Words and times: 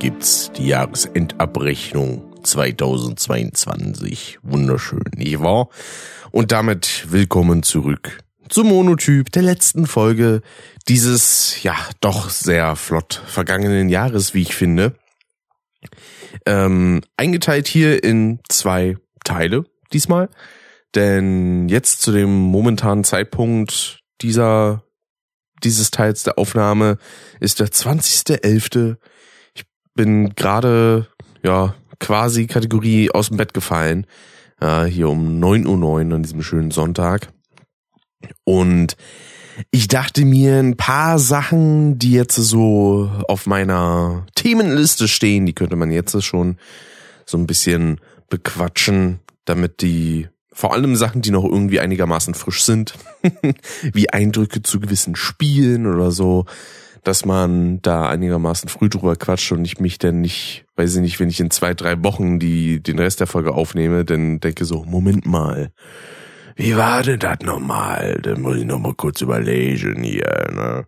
Gibt's 0.00 0.50
die 0.56 0.66
Jahresendabrechnung 0.68 2.42
2022. 2.42 4.38
Wunderschön, 4.42 5.04
nicht 5.14 5.40
wahr? 5.40 5.68
Und 6.30 6.52
damit 6.52 7.12
willkommen 7.12 7.62
zurück 7.62 8.18
zum 8.48 8.68
Monotyp 8.68 9.30
der 9.30 9.42
letzten 9.42 9.86
Folge 9.86 10.40
dieses, 10.88 11.62
ja, 11.62 11.76
doch 12.00 12.30
sehr 12.30 12.76
flott 12.76 13.22
vergangenen 13.26 13.90
Jahres, 13.90 14.32
wie 14.32 14.40
ich 14.40 14.54
finde. 14.54 14.94
Ähm, 16.46 17.02
eingeteilt 17.18 17.68
hier 17.68 18.02
in 18.02 18.40
zwei 18.48 18.96
Teile 19.22 19.66
diesmal. 19.92 20.30
Denn 20.94 21.68
jetzt 21.68 22.00
zu 22.00 22.10
dem 22.10 22.34
momentanen 22.34 23.04
Zeitpunkt 23.04 24.00
dieser 24.22 24.82
dieses 25.62 25.90
Teils 25.90 26.22
der 26.22 26.38
Aufnahme 26.38 26.96
ist 27.38 27.60
der 27.60 27.68
20.11. 27.68 28.96
Bin 29.94 30.34
gerade, 30.34 31.08
ja, 31.42 31.74
quasi 31.98 32.46
Kategorie 32.46 33.10
aus 33.10 33.28
dem 33.28 33.36
Bett 33.36 33.54
gefallen. 33.54 34.06
Äh, 34.60 34.84
hier 34.84 35.08
um 35.08 35.40
9.09 35.40 35.82
Uhr 36.08 36.14
an 36.14 36.22
diesem 36.22 36.42
schönen 36.42 36.70
Sonntag. 36.70 37.32
Und 38.44 38.96
ich 39.70 39.88
dachte 39.88 40.24
mir, 40.24 40.58
ein 40.58 40.76
paar 40.76 41.18
Sachen, 41.18 41.98
die 41.98 42.12
jetzt 42.12 42.36
so 42.36 43.10
auf 43.28 43.46
meiner 43.46 44.26
Themenliste 44.34 45.08
stehen, 45.08 45.46
die 45.46 45.52
könnte 45.54 45.76
man 45.76 45.90
jetzt 45.90 46.22
schon 46.22 46.56
so 47.26 47.36
ein 47.38 47.46
bisschen 47.46 48.00
bequatschen, 48.28 49.20
damit 49.44 49.82
die 49.82 50.28
vor 50.52 50.72
allem 50.72 50.96
Sachen, 50.96 51.22
die 51.22 51.30
noch 51.30 51.44
irgendwie 51.44 51.80
einigermaßen 51.80 52.34
frisch 52.34 52.64
sind, 52.64 52.94
wie 53.92 54.10
Eindrücke 54.10 54.62
zu 54.62 54.80
gewissen 54.80 55.16
Spielen 55.16 55.86
oder 55.86 56.10
so, 56.10 56.44
dass 57.04 57.24
man 57.24 57.80
da 57.82 58.08
einigermaßen 58.08 58.68
früh 58.68 58.88
drüber 58.88 59.16
quatscht 59.16 59.52
und 59.52 59.64
ich 59.64 59.80
mich 59.80 59.98
dann 59.98 60.20
nicht, 60.20 60.64
weiß 60.76 60.96
ich 60.96 61.00
nicht, 61.00 61.20
wenn 61.20 61.28
ich 61.28 61.40
in 61.40 61.50
zwei, 61.50 61.74
drei 61.74 62.02
Wochen 62.02 62.38
die, 62.38 62.82
den 62.82 62.98
Rest 62.98 63.20
der 63.20 63.26
Folge 63.26 63.54
aufnehme, 63.54 64.04
dann 64.04 64.40
denke 64.40 64.64
so, 64.64 64.84
Moment 64.84 65.26
mal, 65.26 65.72
wie 66.56 66.76
war 66.76 67.02
denn 67.02 67.18
das 67.18 67.38
nochmal? 67.42 68.20
Dann 68.22 68.42
muss 68.42 68.58
ich 68.58 68.64
nochmal 68.64 68.94
kurz 68.94 69.20
überlegen 69.22 70.02
hier, 70.02 70.48
ne? 70.52 70.86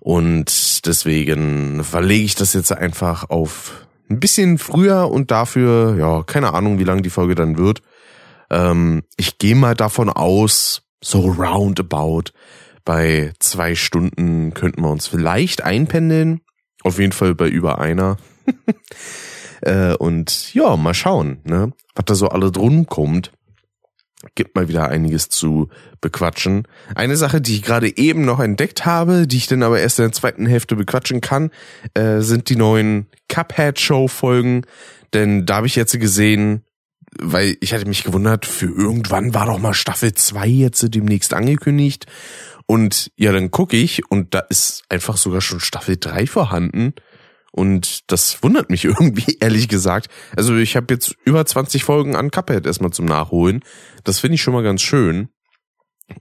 Und 0.00 0.86
deswegen 0.86 1.84
verlege 1.84 2.24
ich 2.24 2.34
das 2.34 2.54
jetzt 2.54 2.72
einfach 2.72 3.28
auf 3.28 3.86
ein 4.10 4.18
bisschen 4.18 4.58
früher 4.58 5.10
und 5.10 5.30
dafür, 5.30 5.96
ja, 5.98 6.22
keine 6.22 6.54
Ahnung, 6.54 6.78
wie 6.78 6.84
lang 6.84 7.02
die 7.02 7.10
Folge 7.10 7.34
dann 7.34 7.58
wird. 7.58 7.82
Ähm, 8.50 9.02
ich 9.16 9.38
gehe 9.38 9.54
mal 9.54 9.74
davon 9.74 10.08
aus, 10.08 10.82
so 11.02 11.20
roundabout, 11.20 12.32
bei 12.84 13.32
zwei 13.38 13.74
Stunden 13.74 14.54
könnten 14.54 14.82
wir 14.82 14.90
uns 14.90 15.06
vielleicht 15.06 15.62
einpendeln. 15.62 16.40
Auf 16.82 16.98
jeden 16.98 17.12
Fall 17.12 17.34
bei 17.34 17.48
über 17.48 17.78
einer. 17.78 18.16
äh, 19.62 19.94
und 19.94 20.54
ja, 20.54 20.76
mal 20.76 20.94
schauen, 20.94 21.40
ne, 21.44 21.72
was 21.94 22.04
da 22.06 22.14
so 22.14 22.28
alle 22.28 22.50
drum 22.50 22.86
kommt. 22.86 23.32
Gibt 24.34 24.54
mal 24.54 24.68
wieder 24.68 24.88
einiges 24.88 25.30
zu 25.30 25.70
bequatschen. 26.02 26.68
Eine 26.94 27.16
Sache, 27.16 27.40
die 27.40 27.56
ich 27.56 27.62
gerade 27.62 27.96
eben 27.96 28.26
noch 28.26 28.38
entdeckt 28.38 28.84
habe, 28.84 29.26
die 29.26 29.38
ich 29.38 29.46
dann 29.46 29.62
aber 29.62 29.80
erst 29.80 29.98
in 29.98 30.06
der 30.06 30.12
zweiten 30.12 30.44
Hälfte 30.44 30.76
bequatschen 30.76 31.22
kann, 31.22 31.50
äh, 31.94 32.20
sind 32.20 32.50
die 32.50 32.56
neuen 32.56 33.06
Cuphead-Show-Folgen. 33.28 34.66
Denn 35.14 35.46
da 35.46 35.56
habe 35.56 35.66
ich 35.66 35.74
jetzt 35.74 35.98
gesehen, 35.98 36.64
weil 37.18 37.56
ich 37.60 37.72
hatte 37.72 37.88
mich 37.88 38.04
gewundert, 38.04 38.46
für 38.46 38.66
irgendwann 38.66 39.34
war 39.34 39.46
doch 39.46 39.58
mal 39.58 39.74
Staffel 39.74 40.12
2 40.12 40.46
jetzt 40.46 40.94
demnächst 40.94 41.34
angekündigt. 41.34 42.06
Und 42.70 43.10
ja, 43.16 43.32
dann 43.32 43.50
gucke 43.50 43.76
ich 43.76 44.08
und 44.12 44.32
da 44.32 44.38
ist 44.38 44.84
einfach 44.88 45.16
sogar 45.16 45.40
schon 45.40 45.58
Staffel 45.58 45.96
3 45.96 46.28
vorhanden. 46.28 46.94
Und 47.50 48.08
das 48.12 48.44
wundert 48.44 48.70
mich 48.70 48.84
irgendwie, 48.84 49.38
ehrlich 49.40 49.66
gesagt. 49.66 50.06
Also 50.36 50.54
ich 50.54 50.76
habe 50.76 50.94
jetzt 50.94 51.16
über 51.24 51.44
20 51.44 51.82
Folgen 51.82 52.14
an 52.14 52.30
Cuphead 52.30 52.66
erstmal 52.66 52.92
zum 52.92 53.06
Nachholen. 53.06 53.64
Das 54.04 54.20
finde 54.20 54.36
ich 54.36 54.42
schon 54.42 54.54
mal 54.54 54.62
ganz 54.62 54.82
schön. 54.82 55.30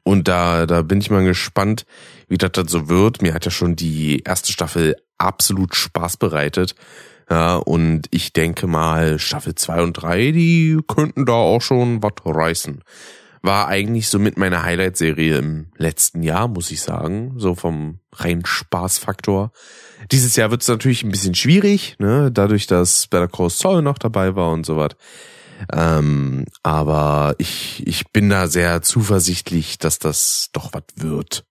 Und 0.01 0.27
da, 0.27 0.65
da 0.65 0.81
bin 0.81 1.01
ich 1.01 1.11
mal 1.11 1.23
gespannt, 1.23 1.85
wie 2.29 2.39
das 2.39 2.53
dann 2.53 2.67
so 2.67 2.89
wird. 2.89 3.21
Mir 3.21 3.35
hat 3.35 3.45
ja 3.45 3.51
schon 3.51 3.75
die 3.75 4.23
erste 4.23 4.51
Staffel 4.51 4.95
absolut 5.19 5.75
Spaß 5.75 6.17
bereitet. 6.17 6.73
Ja, 7.29 7.57
und 7.57 8.07
ich 8.09 8.33
denke 8.33 8.65
mal, 8.65 9.19
Staffel 9.19 9.53
2 9.53 9.83
und 9.83 9.93
3, 9.93 10.31
die 10.31 10.79
könnten 10.87 11.27
da 11.27 11.33
auch 11.33 11.61
schon 11.61 12.01
was 12.01 12.13
reißen. 12.25 12.83
War 13.41 13.67
eigentlich 13.67 14.09
so 14.09 14.19
mit 14.19 14.37
meiner 14.37 14.63
Highlight-Serie 14.63 15.37
im 15.37 15.67
letzten 15.77 16.23
Jahr, 16.23 16.47
muss 16.47 16.71
ich 16.71 16.81
sagen. 16.81 17.33
So 17.37 17.55
vom 17.55 17.99
rein 18.13 18.45
Spaßfaktor. 18.45 19.51
Dieses 20.11 20.35
Jahr 20.35 20.51
wird 20.51 20.61
es 20.61 20.67
natürlich 20.67 21.03
ein 21.03 21.11
bisschen 21.11 21.35
schwierig, 21.35 21.95
ne, 21.99 22.31
dadurch, 22.31 22.67
dass 22.67 23.07
Better 23.07 23.27
Call 23.27 23.49
Saul 23.49 23.81
noch 23.81 23.97
dabei 23.97 24.35
war 24.35 24.51
und 24.51 24.65
so 24.65 24.77
was. 24.77 24.95
Ähm, 25.73 26.45
aber 26.63 27.35
ich, 27.37 27.85
ich 27.85 28.11
bin 28.11 28.29
da 28.29 28.47
sehr 28.47 28.81
zuversichtlich, 28.81 29.77
dass 29.77 29.99
das 29.99 30.49
doch 30.53 30.73
was 30.73 30.83
wird. 30.95 31.43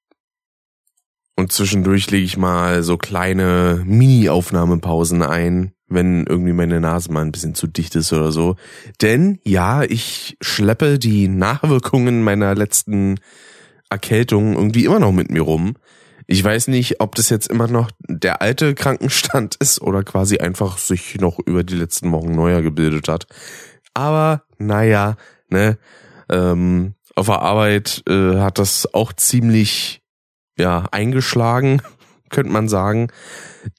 Und 1.36 1.52
zwischendurch 1.52 2.10
lege 2.10 2.24
ich 2.24 2.36
mal 2.36 2.82
so 2.82 2.96
kleine 2.96 3.82
Mini-Aufnahmepausen 3.86 5.22
ein, 5.22 5.72
wenn 5.88 6.26
irgendwie 6.26 6.52
meine 6.52 6.80
Nase 6.80 7.12
mal 7.12 7.22
ein 7.22 7.32
bisschen 7.32 7.54
zu 7.54 7.66
dicht 7.66 7.94
ist 7.96 8.12
oder 8.12 8.32
so. 8.32 8.56
Denn 9.00 9.38
ja, 9.44 9.82
ich 9.82 10.36
schleppe 10.40 10.98
die 10.98 11.28
Nachwirkungen 11.28 12.22
meiner 12.22 12.54
letzten 12.54 13.16
Erkältung 13.90 14.54
irgendwie 14.54 14.84
immer 14.84 15.00
noch 15.00 15.12
mit 15.12 15.30
mir 15.30 15.42
rum. 15.42 15.74
Ich 16.26 16.44
weiß 16.44 16.68
nicht, 16.68 17.00
ob 17.00 17.14
das 17.14 17.30
jetzt 17.30 17.48
immer 17.48 17.68
noch 17.68 17.90
der 18.06 18.42
alte 18.42 18.74
Krankenstand 18.74 19.56
ist 19.60 19.80
oder 19.80 20.02
quasi 20.02 20.38
einfach 20.38 20.78
sich 20.78 21.18
noch 21.20 21.38
über 21.38 21.64
die 21.64 21.76
letzten 21.76 22.12
Wochen 22.12 22.32
neuer 22.32 22.62
gebildet 22.62 23.08
hat. 23.08 23.26
Aber 23.94 24.44
naja, 24.58 25.16
ne, 25.48 25.78
ähm, 26.28 26.94
auf 27.16 27.26
der 27.26 27.40
Arbeit 27.42 28.02
äh, 28.08 28.36
hat 28.36 28.58
das 28.58 28.92
auch 28.92 29.12
ziemlich 29.12 30.02
ja, 30.58 30.84
eingeschlagen, 30.90 31.80
könnte 32.30 32.52
man 32.52 32.68
sagen. 32.68 33.08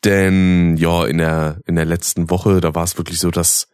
Denn 0.04 0.78
ja, 0.78 1.06
in 1.06 1.18
der, 1.18 1.62
in 1.66 1.76
der 1.76 1.86
letzten 1.86 2.30
Woche, 2.30 2.62
da 2.62 2.76
war 2.76 2.84
es 2.84 2.98
wirklich 2.98 3.20
so, 3.20 3.32
dass 3.32 3.68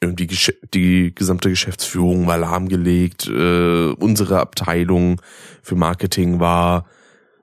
irgendwie 0.00 0.28
die 0.74 1.14
gesamte 1.14 1.48
Geschäftsführung 1.48 2.26
war 2.26 2.38
lahmgelegt. 2.38 3.26
Äh, 3.26 3.92
unsere 3.92 4.40
Abteilung 4.40 5.20
für 5.62 5.76
Marketing 5.76 6.40
war 6.40 6.86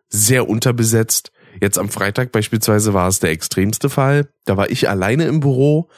sehr 0.09 0.47
unterbesetzt. 0.47 1.31
Jetzt 1.59 1.79
am 1.79 1.89
Freitag 1.89 2.31
beispielsweise 2.31 2.93
war 2.93 3.07
es 3.07 3.19
der 3.19 3.31
extremste 3.31 3.89
Fall. 3.89 4.29
Da 4.45 4.57
war 4.57 4.69
ich 4.69 4.89
alleine 4.89 5.25
im 5.25 5.39
Büro. 5.39 5.89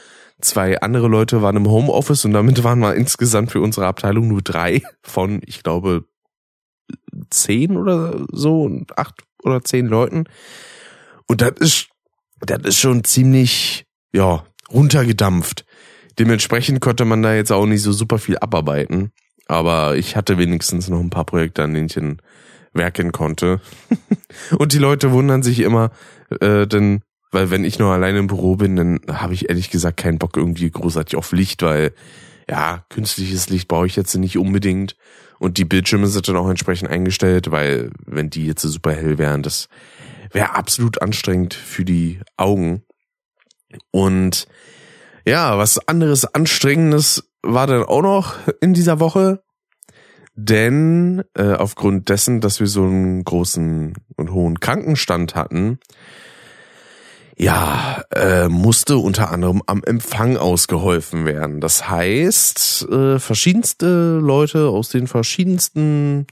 Zwei 0.42 0.82
andere 0.82 1.08
Leute 1.08 1.42
waren 1.42 1.56
im 1.56 1.70
Homeoffice 1.70 2.26
und 2.26 2.34
damit 2.34 2.64
waren 2.64 2.80
wir 2.80 2.96
insgesamt 2.96 3.52
für 3.52 3.62
unsere 3.62 3.86
Abteilung 3.86 4.28
nur 4.28 4.42
drei 4.42 4.82
von, 5.04 5.42
ich 5.46 5.64
glaube, 5.64 6.06
zehn 7.30 7.78
oder 7.78 8.26
so, 8.32 8.70
acht 8.96 9.24
oder 9.44 9.64
zehn 9.64 9.88
Leuten. 9.88 10.26
Und 11.28 11.42
das 11.42 11.54
ist, 11.60 11.88
das 12.42 12.60
ist 12.64 12.80
schon 12.80 13.04
ziemlich, 13.04 13.86
ja, 14.12 14.44
runtergedampft. 14.72 15.66
Dementsprechend 16.20 16.82
konnte 16.82 17.06
man 17.06 17.24
da 17.24 17.34
jetzt 17.34 17.52
auch 17.52 17.66
nicht 17.66 17.82
so 17.82 17.92
super 17.92 18.20
viel 18.20 18.38
abarbeiten. 18.38 19.12
Aber 19.48 19.96
ich 19.96 20.16
hatte 20.16 20.38
wenigstens 20.38 20.90
noch 20.90 21.00
ein 21.00 21.10
paar 21.10 21.26
Projekte, 21.26 21.64
an 21.64 21.74
denen 21.74 21.88
ich 21.88 22.00
werken 22.74 23.12
konnte. 23.12 23.62
Und 24.58 24.74
die 24.74 24.80
Leute 24.80 25.12
wundern 25.12 25.44
sich 25.44 25.60
immer, 25.60 25.92
äh, 26.40 26.66
denn, 26.66 27.02
weil 27.32 27.52
wenn 27.52 27.66
ich 27.66 27.80
noch 27.80 27.92
alleine 27.92 28.20
im 28.20 28.28
Büro 28.28 28.56
bin, 28.56 28.76
dann 28.76 29.00
habe 29.08 29.34
ich 29.34 29.50
ehrlich 29.50 29.70
gesagt 29.70 29.98
keinen 29.98 30.18
Bock 30.18 30.38
irgendwie 30.38 30.70
großartig 30.70 31.16
auf 31.16 31.32
Licht, 31.32 31.62
weil 31.62 31.94
ja, 32.50 32.86
künstliches 32.90 33.50
Licht 33.50 33.68
brauche 33.68 33.86
ich 33.86 33.96
jetzt 33.96 34.16
nicht 34.16 34.38
unbedingt. 34.38 34.96
Und 35.40 35.58
die 35.58 35.66
Bildschirme 35.66 36.08
sind 36.08 36.28
dann 36.28 36.38
auch 36.38 36.50
entsprechend 36.50 36.90
eingestellt, 36.90 37.52
weil 37.52 37.92
wenn 38.06 38.30
die 38.30 38.46
jetzt 38.46 38.62
super 38.62 38.94
hell 38.94 39.18
wären, 39.18 39.44
das 39.44 39.68
wäre 40.34 40.56
absolut 40.56 41.02
anstrengend 41.02 41.54
für 41.54 41.86
die 41.86 42.20
Augen. 42.38 42.84
Und 43.92 44.48
ja, 45.26 45.58
was 45.58 45.88
anderes 45.88 46.26
Anstrengendes 46.26 47.30
war 47.42 47.68
dann 47.68 47.84
auch 47.84 48.02
noch 48.02 48.36
in 48.62 48.74
dieser 48.74 49.00
Woche. 49.00 49.44
Denn 50.36 51.24
äh, 51.36 51.54
aufgrund 51.54 52.10
dessen, 52.10 52.42
dass 52.42 52.60
wir 52.60 52.68
so 52.68 52.84
einen 52.84 53.24
großen 53.24 53.94
und 54.16 54.32
hohen 54.32 54.60
Krankenstand 54.60 55.36
hatten, 55.36 55.80
ja, 57.38 58.04
äh, 58.16 58.48
musste 58.48 58.98
unter 58.98 59.32
anderem 59.32 59.62
am 59.66 59.84
Empfang 59.84 60.38
ausgeholfen 60.38 61.26
werden. 61.26 61.62
Das 61.62 61.90
heißt, 61.90 62.88
äh, 62.90 63.20
verschiedenste 63.20 64.18
Leute 64.18 64.70
aus 64.70 64.90
den 64.90 65.08
verschiedensten 65.08 66.28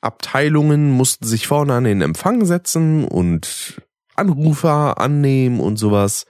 Abteilungen 0.00 0.90
mussten 0.90 1.26
sich 1.26 1.46
vorne 1.46 1.74
an 1.74 1.84
den 1.84 2.00
Empfang 2.00 2.44
setzen 2.44 3.04
und 3.04 3.82
Anrufer 4.14 4.98
annehmen 4.98 5.60
und 5.60 5.76
sowas. 5.76 6.26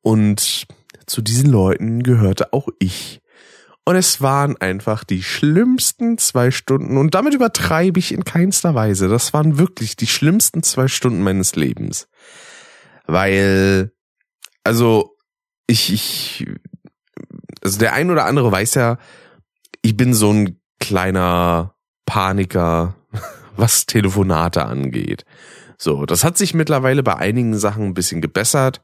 Und 0.00 0.66
zu 1.06 1.22
diesen 1.22 1.50
Leuten 1.50 2.02
gehörte 2.02 2.52
auch 2.52 2.68
ich. 2.78 3.20
Und 3.84 3.96
es 3.96 4.20
waren 4.20 4.56
einfach 4.56 5.02
die 5.02 5.22
schlimmsten 5.22 6.16
zwei 6.18 6.52
Stunden. 6.52 6.96
Und 6.96 7.14
damit 7.14 7.34
übertreibe 7.34 7.98
ich 7.98 8.12
in 8.12 8.24
keinster 8.24 8.74
Weise. 8.74 9.08
Das 9.08 9.32
waren 9.32 9.58
wirklich 9.58 9.96
die 9.96 10.06
schlimmsten 10.06 10.62
zwei 10.62 10.86
Stunden 10.86 11.22
meines 11.22 11.56
Lebens 11.56 12.08
weil 13.06 13.92
also 14.64 15.16
ich, 15.66 15.92
ich, 15.92 16.46
also 17.62 17.78
der 17.78 17.94
ein 17.94 18.10
oder 18.10 18.26
andere 18.26 18.50
weiß 18.50 18.74
ja, 18.74 18.98
ich 19.82 19.96
bin 19.96 20.14
so 20.14 20.32
ein 20.32 20.60
kleiner 20.80 21.74
Paniker, 22.12 22.94
was 23.56 23.86
Telefonate 23.86 24.66
angeht. 24.66 25.24
So, 25.78 26.04
das 26.04 26.24
hat 26.24 26.36
sich 26.36 26.52
mittlerweile 26.52 27.02
bei 27.02 27.16
einigen 27.16 27.56
Sachen 27.56 27.86
ein 27.86 27.94
bisschen 27.94 28.20
gebessert. 28.20 28.82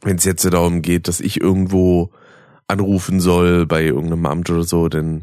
Wenn 0.00 0.16
es 0.16 0.24
jetzt 0.24 0.44
darum 0.44 0.82
geht, 0.82 1.06
dass 1.06 1.20
ich 1.20 1.40
irgendwo 1.40 2.10
anrufen 2.66 3.20
soll 3.20 3.66
bei 3.66 3.84
irgendeinem 3.84 4.26
Amt 4.26 4.50
oder 4.50 4.64
so, 4.64 4.88
dann 4.88 5.22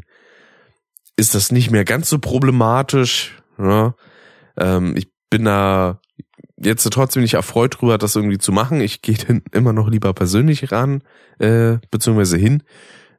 ist 1.14 1.34
das 1.34 1.52
nicht 1.52 1.70
mehr 1.70 1.84
ganz 1.84 2.08
so 2.08 2.18
problematisch. 2.18 3.42
Ja? 3.58 3.94
Ähm, 4.56 4.96
ich 4.96 5.12
bin 5.28 5.44
da 5.44 6.00
jetzt 6.56 6.88
trotzdem 6.90 7.20
nicht 7.20 7.34
erfreut 7.34 7.78
drüber, 7.78 7.98
das 7.98 8.16
irgendwie 8.16 8.38
zu 8.38 8.52
machen. 8.52 8.80
Ich 8.80 9.02
gehe 9.02 9.18
dann 9.18 9.42
immer 9.52 9.74
noch 9.74 9.90
lieber 9.90 10.14
persönlich 10.14 10.72
ran, 10.72 11.02
äh, 11.40 11.76
beziehungsweise 11.90 12.38
hin. 12.38 12.62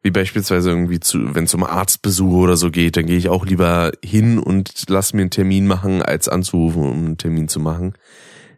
Wie 0.04 0.12
beispielsweise 0.12 0.70
irgendwie 0.70 1.00
zu, 1.00 1.34
wenn 1.34 1.48
zum 1.48 1.64
Arztbesuch 1.64 2.34
oder 2.34 2.58
so 2.58 2.70
geht, 2.70 2.98
dann 2.98 3.06
gehe 3.06 3.18
ich 3.18 3.30
auch 3.30 3.46
lieber 3.46 3.92
hin 4.04 4.38
und 4.38 4.84
lass 4.90 5.14
mir 5.14 5.22
einen 5.22 5.30
Termin 5.30 5.66
machen, 5.66 6.02
als 6.02 6.28
anzurufen, 6.28 6.84
um 6.84 7.06
einen 7.06 7.18
Termin 7.18 7.48
zu 7.48 7.60
machen. 7.60 7.94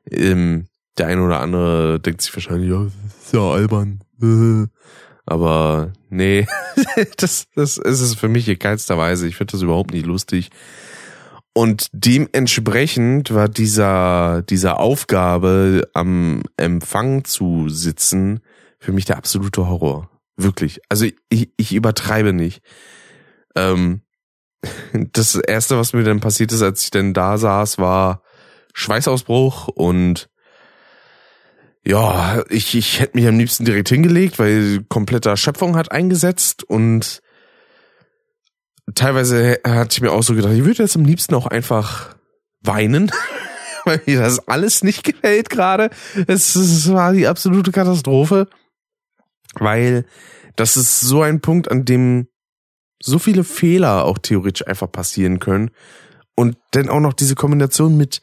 Ähm, 0.10 0.66
der 0.98 1.08
eine 1.08 1.24
oder 1.24 1.42
andere 1.42 2.00
denkt 2.00 2.22
sich 2.22 2.36
wahrscheinlich, 2.36 2.72
ja, 2.72 2.86
ist 2.86 3.34
ja 3.34 3.42
albern. 3.42 4.02
Aber 5.26 5.94
nee, 6.10 6.48
das, 7.18 7.48
das 7.56 7.78
ist 7.78 8.02
es 8.02 8.16
für 8.16 8.28
mich 8.28 8.48
in 8.48 8.60
keinster 8.60 8.98
Weise. 8.98 9.28
Ich 9.28 9.36
finde 9.36 9.54
das 9.54 9.62
überhaupt 9.62 9.92
nicht 9.92 10.06
lustig. 10.06 10.50
Und 11.54 11.88
dementsprechend 11.94 13.34
war 13.34 13.48
dieser, 13.48 14.42
dieser 14.42 14.80
Aufgabe, 14.80 15.88
am 15.94 16.44
Empfang 16.58 17.24
zu 17.24 17.70
sitzen, 17.70 18.42
für 18.78 18.92
mich 18.92 19.06
der 19.06 19.18
absolute 19.18 19.68
Horror. 19.68 20.10
Wirklich. 20.38 20.82
Also 20.90 21.06
ich, 21.30 21.52
ich 21.58 21.74
übertreibe 21.74 22.34
nicht. 22.34 22.62
Ähm, 23.56 24.02
das 24.94 25.36
erste, 25.36 25.78
was 25.78 25.94
mir 25.94 26.04
dann 26.04 26.20
passiert 26.20 26.52
ist, 26.52 26.62
als 26.62 26.84
ich 26.84 26.92
dann 26.92 27.14
da 27.14 27.38
saß, 27.38 27.78
war 27.78 28.22
Schweißausbruch 28.74 29.70
und 29.70 30.30
ja, 31.88 32.44
ich, 32.50 32.76
ich 32.76 33.00
hätte 33.00 33.16
mich 33.16 33.28
am 33.28 33.38
liebsten 33.38 33.64
direkt 33.64 33.90
hingelegt, 33.90 34.40
weil 34.40 34.84
kompletter 34.90 35.38
Schöpfung 35.38 35.78
hat 35.78 35.92
eingesetzt 35.92 36.64
und 36.64 37.22
teilweise 38.96 39.60
hatte 39.66 39.94
ich 39.94 40.02
mir 40.02 40.12
auch 40.12 40.24
so 40.24 40.34
gedacht, 40.34 40.54
ich 40.54 40.66
würde 40.66 40.82
jetzt 40.82 40.96
am 40.96 41.06
liebsten 41.06 41.36
auch 41.36 41.46
einfach 41.46 42.16
weinen, 42.62 43.12
weil 43.86 44.02
mir 44.06 44.20
das 44.20 44.48
alles 44.48 44.84
nicht 44.84 45.04
gefällt 45.04 45.50
gerade. 45.50 45.92
Es, 46.28 46.56
es 46.56 46.92
war 46.92 47.14
die 47.14 47.28
absolute 47.28 47.72
Katastrophe, 47.72 48.48
weil 49.60 50.06
das 50.56 50.78
ist 50.78 51.02
so 51.02 51.22
ein 51.22 51.42
Punkt, 51.42 51.70
an 51.70 51.86
dem 51.86 52.28
so 53.02 53.20
viele 53.20 53.44
Fehler 53.44 54.06
auch 54.06 54.18
theoretisch 54.18 54.66
einfach 54.66 54.92
passieren 54.92 55.40
können 55.40 55.72
und 56.36 56.58
dann 56.72 56.90
auch 56.90 57.00
noch 57.00 57.14
diese 57.14 57.36
Kombination 57.36 57.98
mit 57.98 58.22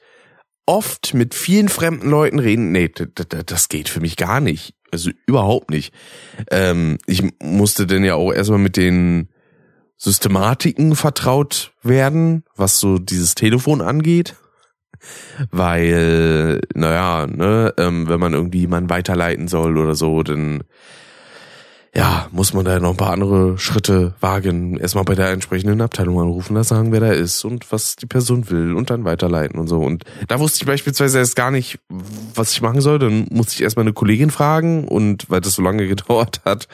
oft 0.66 1.14
mit 1.14 1.34
vielen 1.34 1.68
fremden 1.68 2.08
Leuten 2.08 2.38
reden, 2.38 2.72
nee, 2.72 2.90
das 3.46 3.68
geht 3.68 3.88
für 3.88 4.00
mich 4.00 4.16
gar 4.16 4.40
nicht. 4.40 4.74
Also 4.90 5.10
überhaupt 5.26 5.70
nicht. 5.70 5.92
Ähm, 6.50 6.98
ich 7.06 7.22
musste 7.42 7.86
denn 7.86 8.04
ja 8.04 8.14
auch 8.14 8.32
erstmal 8.32 8.58
mit 8.58 8.76
den 8.76 9.28
Systematiken 9.96 10.94
vertraut 10.96 11.72
werden, 11.82 12.44
was 12.56 12.78
so 12.78 12.98
dieses 12.98 13.34
Telefon 13.34 13.80
angeht. 13.80 14.36
Weil, 15.50 16.60
naja, 16.74 17.26
ne, 17.26 17.74
ähm, 17.78 18.08
wenn 18.08 18.20
man 18.20 18.34
irgendwie 18.34 18.60
jemanden 18.60 18.90
weiterleiten 18.90 19.48
soll 19.48 19.78
oder 19.78 19.94
so, 19.94 20.22
dann 20.22 20.62
ja, 21.94 22.26
muss 22.32 22.54
man 22.54 22.64
da 22.64 22.80
noch 22.80 22.90
ein 22.90 22.96
paar 22.96 23.12
andere 23.12 23.58
Schritte 23.58 24.14
wagen. 24.20 24.78
Erstmal 24.78 25.04
bei 25.04 25.14
der 25.14 25.30
entsprechenden 25.30 25.82
Abteilung 25.82 26.20
anrufen, 26.20 26.54
da 26.54 26.64
sagen, 26.64 26.90
wer 26.90 27.00
da 27.00 27.12
ist 27.12 27.44
und 27.44 27.70
was 27.70 27.96
die 27.96 28.06
Person 28.06 28.48
will 28.48 28.74
und 28.74 28.88
dann 28.88 29.04
weiterleiten 29.04 29.60
und 29.60 29.68
so. 29.68 29.78
Und 29.78 30.04
da 30.26 30.40
wusste 30.40 30.62
ich 30.62 30.66
beispielsweise 30.66 31.18
erst 31.18 31.36
gar 31.36 31.50
nicht, 31.50 31.80
was 32.34 32.52
ich 32.52 32.62
machen 32.62 32.80
soll. 32.80 32.98
Dann 32.98 33.26
musste 33.30 33.54
ich 33.54 33.62
erstmal 33.62 33.84
eine 33.84 33.92
Kollegin 33.92 34.30
fragen 34.30 34.88
und 34.88 35.28
weil 35.28 35.42
das 35.42 35.54
so 35.54 35.62
lange 35.62 35.86
gedauert 35.88 36.40
hat, 36.46 36.66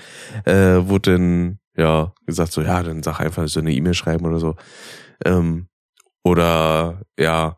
äh, 0.45 0.87
wurde 0.89 1.13
dann 1.13 1.59
ja 1.77 2.13
gesagt 2.27 2.53
so, 2.53 2.63
ja, 2.63 2.83
dann 2.85 3.03
sag 3.03 3.19
einfach 3.19 3.49
so 3.49 3.59
eine 3.59 3.73
E-Mail 3.73 3.95
schreiben 3.95 4.25
oder 4.25 4.39
so. 4.39 4.55
Ähm, 5.25 5.67
oder 6.23 7.03
ja, 7.19 7.57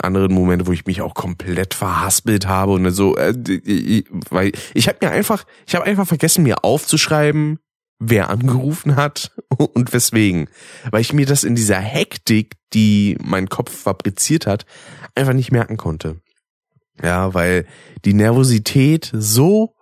anderen 0.00 0.34
Momente, 0.34 0.66
wo 0.66 0.72
ich 0.72 0.86
mich 0.86 1.00
auch 1.00 1.14
komplett 1.14 1.74
verhaspelt 1.74 2.46
habe 2.46 2.72
und 2.72 2.90
so, 2.90 3.16
äh, 3.16 3.32
weil 4.30 4.52
ich 4.74 4.88
habe 4.88 4.98
mir 5.02 5.10
einfach, 5.10 5.44
ich 5.66 5.74
habe 5.74 5.84
einfach 5.84 6.06
vergessen, 6.06 6.42
mir 6.42 6.64
aufzuschreiben, 6.64 7.60
wer 8.00 8.30
angerufen 8.30 8.96
hat 8.96 9.32
und 9.56 9.92
weswegen, 9.92 10.48
weil 10.90 11.00
ich 11.00 11.12
mir 11.12 11.26
das 11.26 11.44
in 11.44 11.54
dieser 11.54 11.78
Hektik, 11.78 12.56
die 12.72 13.16
mein 13.22 13.48
Kopf 13.48 13.72
fabriziert 13.72 14.46
hat, 14.46 14.66
einfach 15.14 15.32
nicht 15.32 15.52
merken 15.52 15.76
konnte. 15.76 16.20
Ja, 17.02 17.34
weil 17.34 17.66
die 18.04 18.14
Nervosität 18.14 19.10
so 19.14 19.74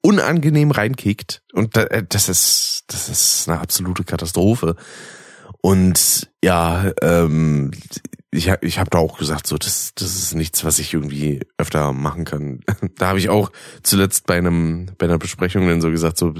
unangenehm 0.00 0.72
reinkickt 0.72 1.42
und 1.52 1.76
äh, 1.76 2.04
das 2.08 2.28
ist 2.28 2.84
das 2.88 3.08
ist 3.08 3.48
eine 3.48 3.60
absolute 3.60 4.04
Katastrophe. 4.04 4.76
Und 5.62 6.28
ja, 6.44 6.92
ähm, 7.00 7.70
ich, 8.32 8.52
ich 8.62 8.78
habe 8.78 8.90
da 8.90 8.98
auch 8.98 9.16
gesagt, 9.18 9.46
so 9.46 9.56
das, 9.56 9.92
das 9.94 10.16
ist 10.16 10.34
nichts, 10.34 10.64
was 10.64 10.78
ich 10.78 10.92
irgendwie 10.92 11.40
öfter 11.56 11.92
machen 11.92 12.24
kann. 12.24 12.60
Da 12.96 13.08
habe 13.08 13.18
ich 13.18 13.28
auch 13.28 13.50
zuletzt 13.82 14.26
bei 14.26 14.36
einem 14.36 14.90
bei 14.98 15.06
einer 15.06 15.18
Besprechung 15.18 15.66
dann 15.66 15.80
so 15.80 15.90
gesagt, 15.90 16.18
so 16.18 16.34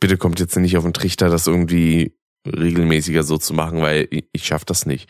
bitte 0.00 0.16
kommt 0.16 0.40
jetzt 0.40 0.56
nicht 0.56 0.76
auf 0.76 0.84
den 0.84 0.92
Trichter, 0.92 1.28
das 1.28 1.46
irgendwie 1.46 2.16
regelmäßiger 2.46 3.24
so 3.24 3.38
zu 3.38 3.54
machen, 3.54 3.82
weil 3.82 4.06
ich, 4.10 4.28
ich 4.32 4.46
schaff 4.46 4.64
das 4.64 4.86
nicht. 4.86 5.08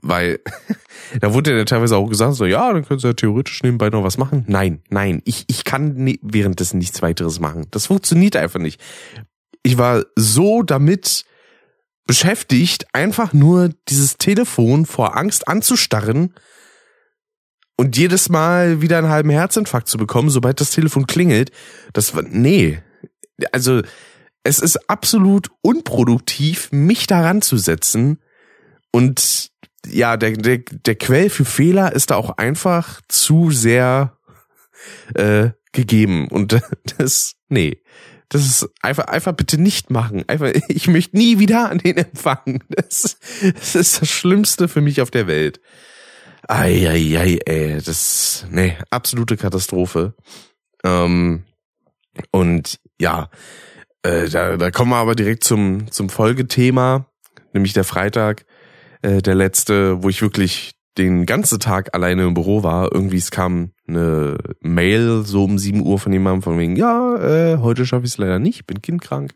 Weil 0.00 0.38
da 1.20 1.34
wurde 1.34 1.56
ja 1.56 1.64
teilweise 1.64 1.96
auch 1.96 2.08
gesagt, 2.08 2.34
so 2.34 2.46
ja, 2.46 2.72
dann 2.72 2.84
können 2.84 3.00
Sie 3.00 3.08
ja 3.08 3.14
theoretisch 3.14 3.62
nebenbei 3.62 3.90
noch 3.90 4.04
was 4.04 4.18
machen. 4.18 4.44
Nein, 4.46 4.82
nein, 4.88 5.20
ich, 5.24 5.44
ich 5.48 5.64
kann 5.64 5.94
ne, 5.96 6.18
währenddessen 6.22 6.78
nichts 6.78 7.02
weiteres 7.02 7.40
machen. 7.40 7.66
Das 7.72 7.86
funktioniert 7.86 8.36
einfach 8.36 8.60
nicht. 8.60 8.80
Ich 9.64 9.78
war 9.78 10.04
so 10.14 10.62
damit 10.62 11.24
beschäftigt, 12.08 12.86
einfach 12.94 13.34
nur 13.34 13.70
dieses 13.88 14.16
Telefon 14.16 14.86
vor 14.86 15.16
Angst 15.16 15.46
anzustarren 15.46 16.34
und 17.76 17.98
jedes 17.98 18.30
Mal 18.30 18.80
wieder 18.80 18.96
einen 18.96 19.10
halben 19.10 19.28
Herzinfarkt 19.28 19.88
zu 19.88 19.98
bekommen, 19.98 20.30
sobald 20.30 20.60
das 20.60 20.70
Telefon 20.70 21.06
klingelt. 21.06 21.52
Das 21.92 22.16
war, 22.16 22.22
nee. 22.22 22.82
Also, 23.52 23.82
es 24.42 24.58
ist 24.58 24.88
absolut 24.88 25.50
unproduktiv, 25.60 26.72
mich 26.72 27.06
daran 27.06 27.42
zu 27.42 27.58
setzen. 27.58 28.22
Und 28.90 29.50
ja, 29.86 30.16
der, 30.16 30.32
der, 30.32 30.58
der 30.58 30.94
Quell 30.94 31.28
für 31.28 31.44
Fehler 31.44 31.92
ist 31.92 32.10
da 32.10 32.16
auch 32.16 32.38
einfach 32.38 33.02
zu 33.08 33.50
sehr 33.50 34.16
äh, 35.14 35.50
gegeben. 35.72 36.28
Und 36.28 36.58
das, 36.96 37.34
nee. 37.48 37.82
Das 38.30 38.44
ist 38.44 38.68
einfach, 38.82 39.06
einfach 39.06 39.32
bitte 39.32 39.58
nicht 39.58 39.90
machen. 39.90 40.24
Einfach, 40.28 40.52
ich 40.68 40.88
möchte 40.88 41.16
nie 41.16 41.38
wieder 41.38 41.70
an 41.70 41.78
den 41.78 41.96
empfangen. 41.96 42.62
Das, 42.68 43.18
das 43.54 43.74
ist 43.74 44.02
das 44.02 44.08
Schlimmste 44.08 44.68
für 44.68 44.80
mich 44.80 45.00
auf 45.00 45.10
der 45.10 45.26
Welt. 45.26 45.60
Eieiei, 46.46 47.38
ey, 47.44 47.80
das, 47.82 48.46
nee, 48.50 48.76
absolute 48.90 49.36
Katastrophe. 49.36 50.14
Ähm, 50.84 51.44
und 52.30 52.78
ja, 53.00 53.28
äh, 54.02 54.28
da, 54.28 54.56
da 54.56 54.70
kommen 54.70 54.92
wir 54.92 54.96
aber 54.96 55.14
direkt 55.14 55.44
zum, 55.44 55.90
zum 55.90 56.08
Folgethema, 56.08 57.06
nämlich 57.52 57.72
der 57.72 57.84
Freitag, 57.84 58.46
äh, 59.02 59.20
der 59.20 59.34
letzte, 59.34 60.02
wo 60.02 60.08
ich 60.08 60.22
wirklich 60.22 60.77
den 60.96 61.26
ganzen 61.26 61.60
Tag 61.60 61.94
alleine 61.94 62.26
im 62.26 62.34
Büro 62.34 62.62
war. 62.62 62.92
Irgendwie 62.92 63.18
es 63.18 63.30
kam 63.30 63.72
eine 63.86 64.38
Mail 64.60 65.22
so 65.24 65.44
um 65.44 65.58
7 65.58 65.82
Uhr 65.82 65.98
von 65.98 66.12
jemandem 66.12 66.42
von 66.42 66.58
wegen, 66.58 66.76
ja, 66.76 67.16
äh, 67.16 67.58
heute 67.58 67.86
schaffe 67.86 68.04
ich 68.04 68.12
es 68.12 68.18
leider 68.18 68.38
nicht, 68.38 68.66
bin 68.66 68.82
kindkrank. 68.82 69.34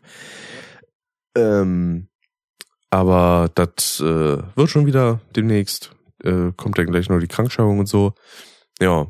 Ähm, 1.35 2.07
aber 2.89 3.49
das 3.55 3.99
äh, 4.01 4.37
wird 4.55 4.69
schon 4.69 4.85
wieder 4.85 5.19
demnächst. 5.35 5.95
Äh, 6.23 6.51
kommt 6.55 6.77
dann 6.77 6.87
gleich 6.87 7.09
noch 7.09 7.19
die 7.19 7.27
Krankschreibung 7.27 7.79
und 7.79 7.87
so. 7.87 8.13
Ja. 8.79 9.07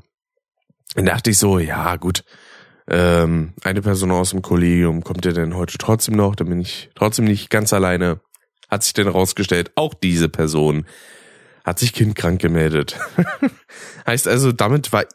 Dann 0.96 1.06
dachte 1.06 1.32
ich 1.32 1.38
so, 1.38 1.60
ja, 1.60 1.96
gut. 1.98 2.24
Ähm, 2.88 3.54
eine 3.64 3.82
Person 3.82 4.12
aus 4.12 4.32
dem 4.32 4.42
Kollegium 4.42 5.04
kommt 5.04 5.26
ja 5.26 5.32
denn 5.32 5.56
heute 5.56 5.78
trotzdem 5.78 6.16
noch, 6.16 6.36
dann 6.36 6.50
bin 6.50 6.60
ich 6.60 6.90
trotzdem 6.96 7.26
nicht 7.26 7.50
ganz 7.50 7.74
alleine. 7.74 8.20
Hat 8.70 8.84
sich 8.84 8.94
denn 8.94 9.08
rausgestellt, 9.08 9.72
auch 9.76 9.94
diese 9.94 10.30
Person 10.30 10.86
hat 11.64 11.80
sich 11.80 11.94
kindkrank 11.94 12.42
gemeldet. 12.42 13.00
heißt 14.08 14.28
also, 14.28 14.52
damit 14.52 14.92
war 14.92 15.06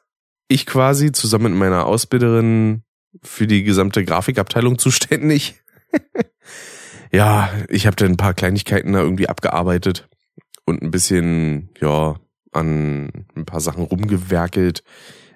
ich 0.48 0.66
quasi 0.66 1.12
zusammen 1.12 1.52
mit 1.52 1.60
meiner 1.60 1.86
Ausbilderin 1.86 2.82
für 3.22 3.46
die 3.46 3.64
gesamte 3.64 4.04
Grafikabteilung 4.04 4.78
zuständig. 4.78 5.60
ja, 7.12 7.50
ich 7.68 7.86
habe 7.86 7.96
dann 7.96 8.12
ein 8.12 8.16
paar 8.16 8.34
Kleinigkeiten 8.34 8.92
da 8.92 9.00
irgendwie 9.00 9.28
abgearbeitet 9.28 10.08
und 10.64 10.82
ein 10.82 10.90
bisschen, 10.90 11.70
ja, 11.80 12.16
an 12.52 13.26
ein 13.34 13.44
paar 13.44 13.60
Sachen 13.60 13.84
rumgewerkelt, 13.84 14.82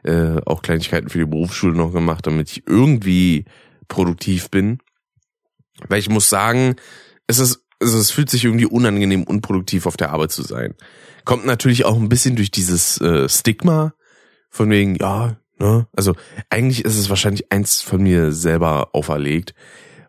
äh, 0.04 0.40
auch 0.46 0.62
Kleinigkeiten 0.62 1.10
für 1.10 1.18
die 1.18 1.26
Berufsschule 1.26 1.74
noch 1.74 1.92
gemacht, 1.92 2.26
damit 2.26 2.50
ich 2.50 2.66
irgendwie 2.66 3.44
produktiv 3.88 4.50
bin. 4.50 4.78
Weil 5.88 5.98
ich 5.98 6.08
muss 6.08 6.28
sagen, 6.28 6.76
es 7.26 7.38
ist, 7.38 7.66
also 7.82 7.98
es 7.98 8.10
fühlt 8.10 8.30
sich 8.30 8.44
irgendwie 8.44 8.66
unangenehm, 8.66 9.24
unproduktiv 9.24 9.86
auf 9.86 9.96
der 9.96 10.10
Arbeit 10.10 10.30
zu 10.30 10.42
sein. 10.42 10.74
Kommt 11.24 11.44
natürlich 11.44 11.84
auch 11.84 11.96
ein 11.96 12.08
bisschen 12.08 12.36
durch 12.36 12.50
dieses 12.50 13.00
äh, 13.00 13.28
Stigma 13.28 13.94
von 14.48 14.70
wegen, 14.70 14.96
ja, 14.96 15.36
ne, 15.58 15.86
also 15.94 16.14
eigentlich 16.50 16.84
ist 16.84 16.98
es 16.98 17.10
wahrscheinlich 17.10 17.50
eins 17.52 17.82
von 17.82 18.02
mir 18.02 18.32
selber 18.32 18.90
auferlegt, 18.92 19.54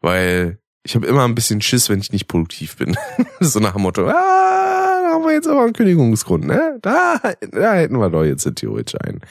weil 0.02 0.60
ich 0.84 0.96
habe 0.96 1.08
immer 1.08 1.24
ein 1.26 1.36
bisschen 1.36 1.62
Schiss, 1.62 1.90
wenn 1.90 2.00
ich 2.00 2.12
nicht 2.12 2.28
produktiv 2.28 2.78
bin. 2.78 2.96
so 3.40 3.60
nach 3.60 3.74
dem 3.74 3.84
Motto, 3.84 4.08
ah, 4.08 4.12
da 4.12 5.12
haben 5.14 5.24
wir 5.24 5.34
jetzt 5.34 5.48
aber 5.48 5.64
einen 5.64 5.74
Kündigungsgrund, 5.74 6.46
ne? 6.46 6.78
Da, 6.82 7.20
da 7.52 7.74
hätten 7.74 7.98
wir 7.98 8.10
doch 8.10 8.24
jetzt 8.24 8.50
theoretisch 8.56 9.00
einen. 9.02 9.22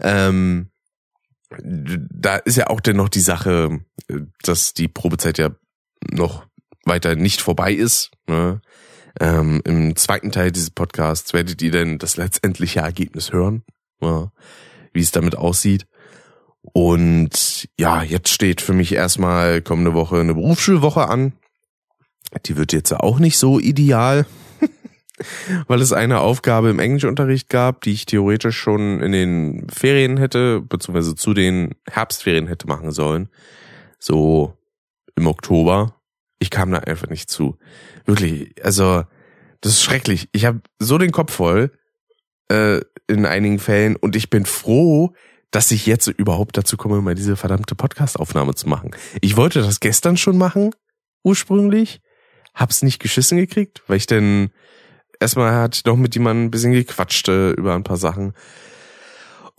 Ähm, 0.00 0.68
da 1.60 2.36
ist 2.36 2.56
ja 2.56 2.68
auch 2.68 2.80
dennoch 2.80 3.08
die 3.08 3.20
Sache, 3.20 3.80
dass 4.42 4.74
die 4.74 4.88
Probezeit 4.88 5.38
ja 5.38 5.50
noch 6.12 6.47
weiter 6.88 7.16
nicht 7.16 7.40
vorbei 7.40 7.72
ist. 7.72 8.10
Ne? 8.26 8.60
Ähm, 9.20 9.60
Im 9.64 9.96
zweiten 9.96 10.30
Teil 10.30 10.52
dieses 10.52 10.70
Podcasts 10.70 11.32
werdet 11.32 11.60
ihr 11.62 11.72
dann 11.72 11.98
das 11.98 12.16
letztendliche 12.16 12.80
Ergebnis 12.80 13.32
hören, 13.32 13.64
ja, 14.00 14.30
wie 14.92 15.00
es 15.00 15.10
damit 15.10 15.36
aussieht. 15.36 15.86
Und 16.62 17.68
ja, 17.78 18.02
jetzt 18.02 18.30
steht 18.30 18.60
für 18.60 18.74
mich 18.74 18.92
erstmal 18.92 19.62
kommende 19.62 19.94
Woche 19.94 20.20
eine 20.20 20.34
Berufsschulwoche 20.34 21.08
an. 21.08 21.32
Die 22.46 22.56
wird 22.56 22.72
jetzt 22.72 22.92
auch 22.92 23.18
nicht 23.18 23.38
so 23.38 23.58
ideal, 23.58 24.26
weil 25.66 25.80
es 25.80 25.92
eine 25.92 26.20
Aufgabe 26.20 26.68
im 26.68 26.78
Englischunterricht 26.78 27.48
gab, 27.48 27.80
die 27.82 27.92
ich 27.92 28.06
theoretisch 28.06 28.58
schon 28.58 29.00
in 29.00 29.12
den 29.12 29.66
Ferien 29.70 30.18
hätte, 30.18 30.60
beziehungsweise 30.60 31.14
zu 31.14 31.32
den 31.32 31.74
Herbstferien 31.90 32.46
hätte 32.46 32.66
machen 32.68 32.92
sollen. 32.92 33.28
So 33.98 34.54
im 35.16 35.26
Oktober. 35.26 35.97
Ich 36.38 36.50
kam 36.50 36.70
da 36.70 36.78
einfach 36.78 37.08
nicht 37.08 37.30
zu. 37.30 37.58
Wirklich, 38.04 38.52
also 38.64 39.04
das 39.60 39.72
ist 39.72 39.82
schrecklich. 39.82 40.28
Ich 40.32 40.44
habe 40.44 40.60
so 40.78 40.98
den 40.98 41.12
Kopf 41.12 41.32
voll 41.32 41.72
äh, 42.48 42.80
in 43.06 43.26
einigen 43.26 43.58
Fällen 43.58 43.96
und 43.96 44.16
ich 44.16 44.30
bin 44.30 44.46
froh, 44.46 45.14
dass 45.50 45.70
ich 45.70 45.86
jetzt 45.86 46.06
überhaupt 46.06 46.56
dazu 46.56 46.76
komme, 46.76 47.00
mal 47.00 47.14
diese 47.14 47.36
verdammte 47.36 47.74
Podcast-Aufnahme 47.74 48.54
zu 48.54 48.68
machen. 48.68 48.90
Ich 49.20 49.36
wollte 49.36 49.60
das 49.60 49.80
gestern 49.80 50.16
schon 50.16 50.36
machen, 50.36 50.74
ursprünglich, 51.22 52.00
hab's 52.54 52.82
nicht 52.82 52.98
geschissen 52.98 53.38
gekriegt, 53.38 53.82
weil 53.86 53.96
ich 53.96 54.06
denn 54.06 54.50
erstmal 55.20 55.68
ich 55.72 55.84
noch 55.84 55.96
mit 55.96 56.14
jemandem 56.14 56.46
ein 56.46 56.50
bisschen 56.50 56.72
gequatscht 56.72 57.28
äh, 57.28 57.50
über 57.52 57.74
ein 57.74 57.84
paar 57.84 57.96
Sachen. 57.96 58.34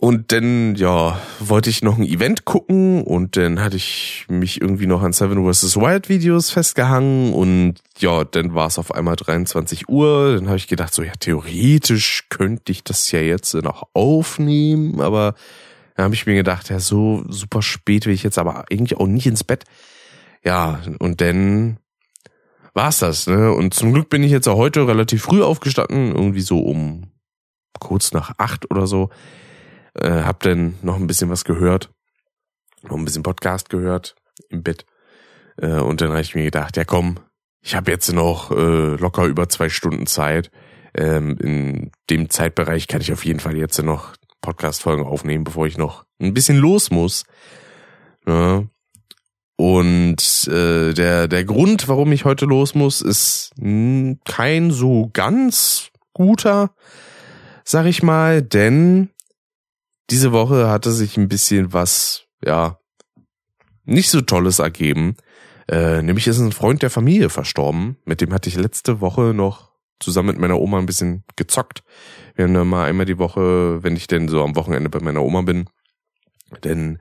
Und 0.00 0.32
dann, 0.32 0.76
ja, 0.76 1.20
wollte 1.40 1.68
ich 1.68 1.82
noch 1.82 1.98
ein 1.98 2.06
Event 2.06 2.46
gucken 2.46 3.02
und 3.02 3.36
dann 3.36 3.60
hatte 3.60 3.76
ich 3.76 4.24
mich 4.30 4.58
irgendwie 4.58 4.86
noch 4.86 5.02
an 5.02 5.12
Seven 5.12 5.44
vs. 5.44 5.76
Wild 5.76 6.08
Videos 6.08 6.50
festgehangen 6.50 7.34
und 7.34 7.74
ja, 7.98 8.24
dann 8.24 8.54
war 8.54 8.68
es 8.68 8.78
auf 8.78 8.94
einmal 8.94 9.16
23 9.16 9.90
Uhr. 9.90 10.36
Dann 10.36 10.46
habe 10.46 10.56
ich 10.56 10.68
gedacht, 10.68 10.94
so 10.94 11.02
ja, 11.02 11.12
theoretisch 11.20 12.28
könnte 12.30 12.72
ich 12.72 12.82
das 12.82 13.12
ja 13.12 13.20
jetzt 13.20 13.52
noch 13.52 13.88
aufnehmen, 13.92 15.02
aber 15.02 15.34
dann 15.96 16.04
habe 16.04 16.14
ich 16.14 16.24
mir 16.24 16.34
gedacht, 16.34 16.70
ja, 16.70 16.80
so 16.80 17.22
super 17.28 17.60
spät 17.60 18.06
will 18.06 18.14
ich 18.14 18.22
jetzt 18.22 18.38
aber 18.38 18.70
eigentlich 18.70 18.96
auch 18.96 19.06
nicht 19.06 19.26
ins 19.26 19.44
Bett. 19.44 19.64
Ja, 20.42 20.80
und 20.98 21.20
dann 21.20 21.76
war's 22.72 23.00
das, 23.00 23.26
ne? 23.26 23.52
Und 23.52 23.74
zum 23.74 23.92
Glück 23.92 24.08
bin 24.08 24.22
ich 24.22 24.32
jetzt 24.32 24.48
auch 24.48 24.56
heute 24.56 24.88
relativ 24.88 25.24
früh 25.24 25.42
aufgestanden, 25.42 26.14
irgendwie 26.14 26.40
so 26.40 26.58
um 26.58 27.10
kurz 27.78 28.14
nach 28.14 28.32
acht 28.38 28.70
oder 28.70 28.86
so. 28.86 29.10
Äh, 29.94 30.22
hab 30.22 30.40
dann 30.40 30.76
noch 30.82 30.96
ein 30.96 31.06
bisschen 31.06 31.30
was 31.30 31.44
gehört, 31.44 31.90
noch 32.82 32.96
ein 32.96 33.04
bisschen 33.04 33.22
Podcast 33.22 33.68
gehört 33.68 34.14
im 34.48 34.62
Bett. 34.62 34.84
Äh, 35.56 35.80
und 35.80 36.00
dann 36.00 36.10
habe 36.10 36.20
ich 36.20 36.34
mir 36.34 36.44
gedacht, 36.44 36.76
ja 36.76 36.84
komm, 36.84 37.18
ich 37.62 37.74
habe 37.74 37.90
jetzt 37.90 38.12
noch 38.12 38.50
äh, 38.50 38.96
locker 38.96 39.26
über 39.26 39.48
zwei 39.48 39.68
Stunden 39.68 40.06
Zeit. 40.06 40.50
Ähm, 40.94 41.36
in 41.38 41.90
dem 42.08 42.30
Zeitbereich 42.30 42.88
kann 42.88 43.00
ich 43.00 43.12
auf 43.12 43.24
jeden 43.24 43.40
Fall 43.40 43.56
jetzt 43.56 43.80
noch 43.82 44.14
Podcast-Folgen 44.40 45.04
aufnehmen, 45.04 45.44
bevor 45.44 45.66
ich 45.66 45.76
noch 45.76 46.04
ein 46.20 46.34
bisschen 46.34 46.56
los 46.56 46.90
muss. 46.90 47.24
Ja. 48.26 48.64
Und 49.56 50.48
äh, 50.48 50.94
der, 50.94 51.28
der 51.28 51.44
Grund, 51.44 51.86
warum 51.86 52.12
ich 52.12 52.24
heute 52.24 52.46
los 52.46 52.74
muss, 52.74 53.02
ist 53.02 53.52
kein 54.24 54.70
so 54.70 55.10
ganz 55.12 55.90
guter, 56.14 56.70
sag 57.62 57.84
ich 57.84 58.02
mal, 58.02 58.40
denn 58.40 59.10
diese 60.10 60.32
Woche 60.32 60.68
hatte 60.68 60.92
sich 60.92 61.16
ein 61.16 61.28
bisschen 61.28 61.72
was, 61.72 62.24
ja, 62.44 62.78
nicht 63.84 64.10
so 64.10 64.20
Tolles 64.20 64.58
ergeben. 64.58 65.16
Äh, 65.68 66.02
nämlich 66.02 66.26
ist 66.26 66.38
ein 66.38 66.52
Freund 66.52 66.82
der 66.82 66.90
Familie 66.90 67.30
verstorben. 67.30 67.96
Mit 68.04 68.20
dem 68.20 68.32
hatte 68.32 68.48
ich 68.48 68.56
letzte 68.56 69.00
Woche 69.00 69.32
noch 69.34 69.70
zusammen 70.00 70.28
mit 70.28 70.38
meiner 70.38 70.58
Oma 70.58 70.78
ein 70.78 70.86
bisschen 70.86 71.24
gezockt. 71.36 71.82
Wir 72.34 72.44
haben 72.44 72.54
dann 72.54 72.68
mal 72.68 72.86
einmal 72.86 73.06
die 73.06 73.18
Woche, 73.18 73.82
wenn 73.82 73.96
ich 73.96 74.06
denn 74.06 74.28
so 74.28 74.42
am 74.42 74.56
Wochenende 74.56 74.88
bei 74.88 75.00
meiner 75.00 75.22
Oma 75.22 75.42
bin, 75.42 75.66
dann 76.62 76.98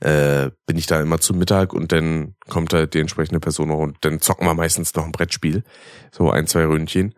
äh, 0.00 0.50
bin 0.66 0.76
ich 0.76 0.86
da 0.86 1.00
immer 1.00 1.20
zum 1.20 1.38
Mittag 1.38 1.72
und 1.72 1.92
dann 1.92 2.34
kommt 2.48 2.72
halt 2.72 2.94
die 2.94 2.98
entsprechende 2.98 3.40
Person 3.40 3.68
noch 3.68 3.78
und 3.78 3.96
dann 4.02 4.20
zocken 4.20 4.46
wir 4.46 4.54
meistens 4.54 4.94
noch 4.94 5.04
ein 5.04 5.12
Brettspiel. 5.12 5.62
So 6.12 6.30
ein, 6.30 6.46
zwei 6.46 6.66
Ründchen. 6.66 7.14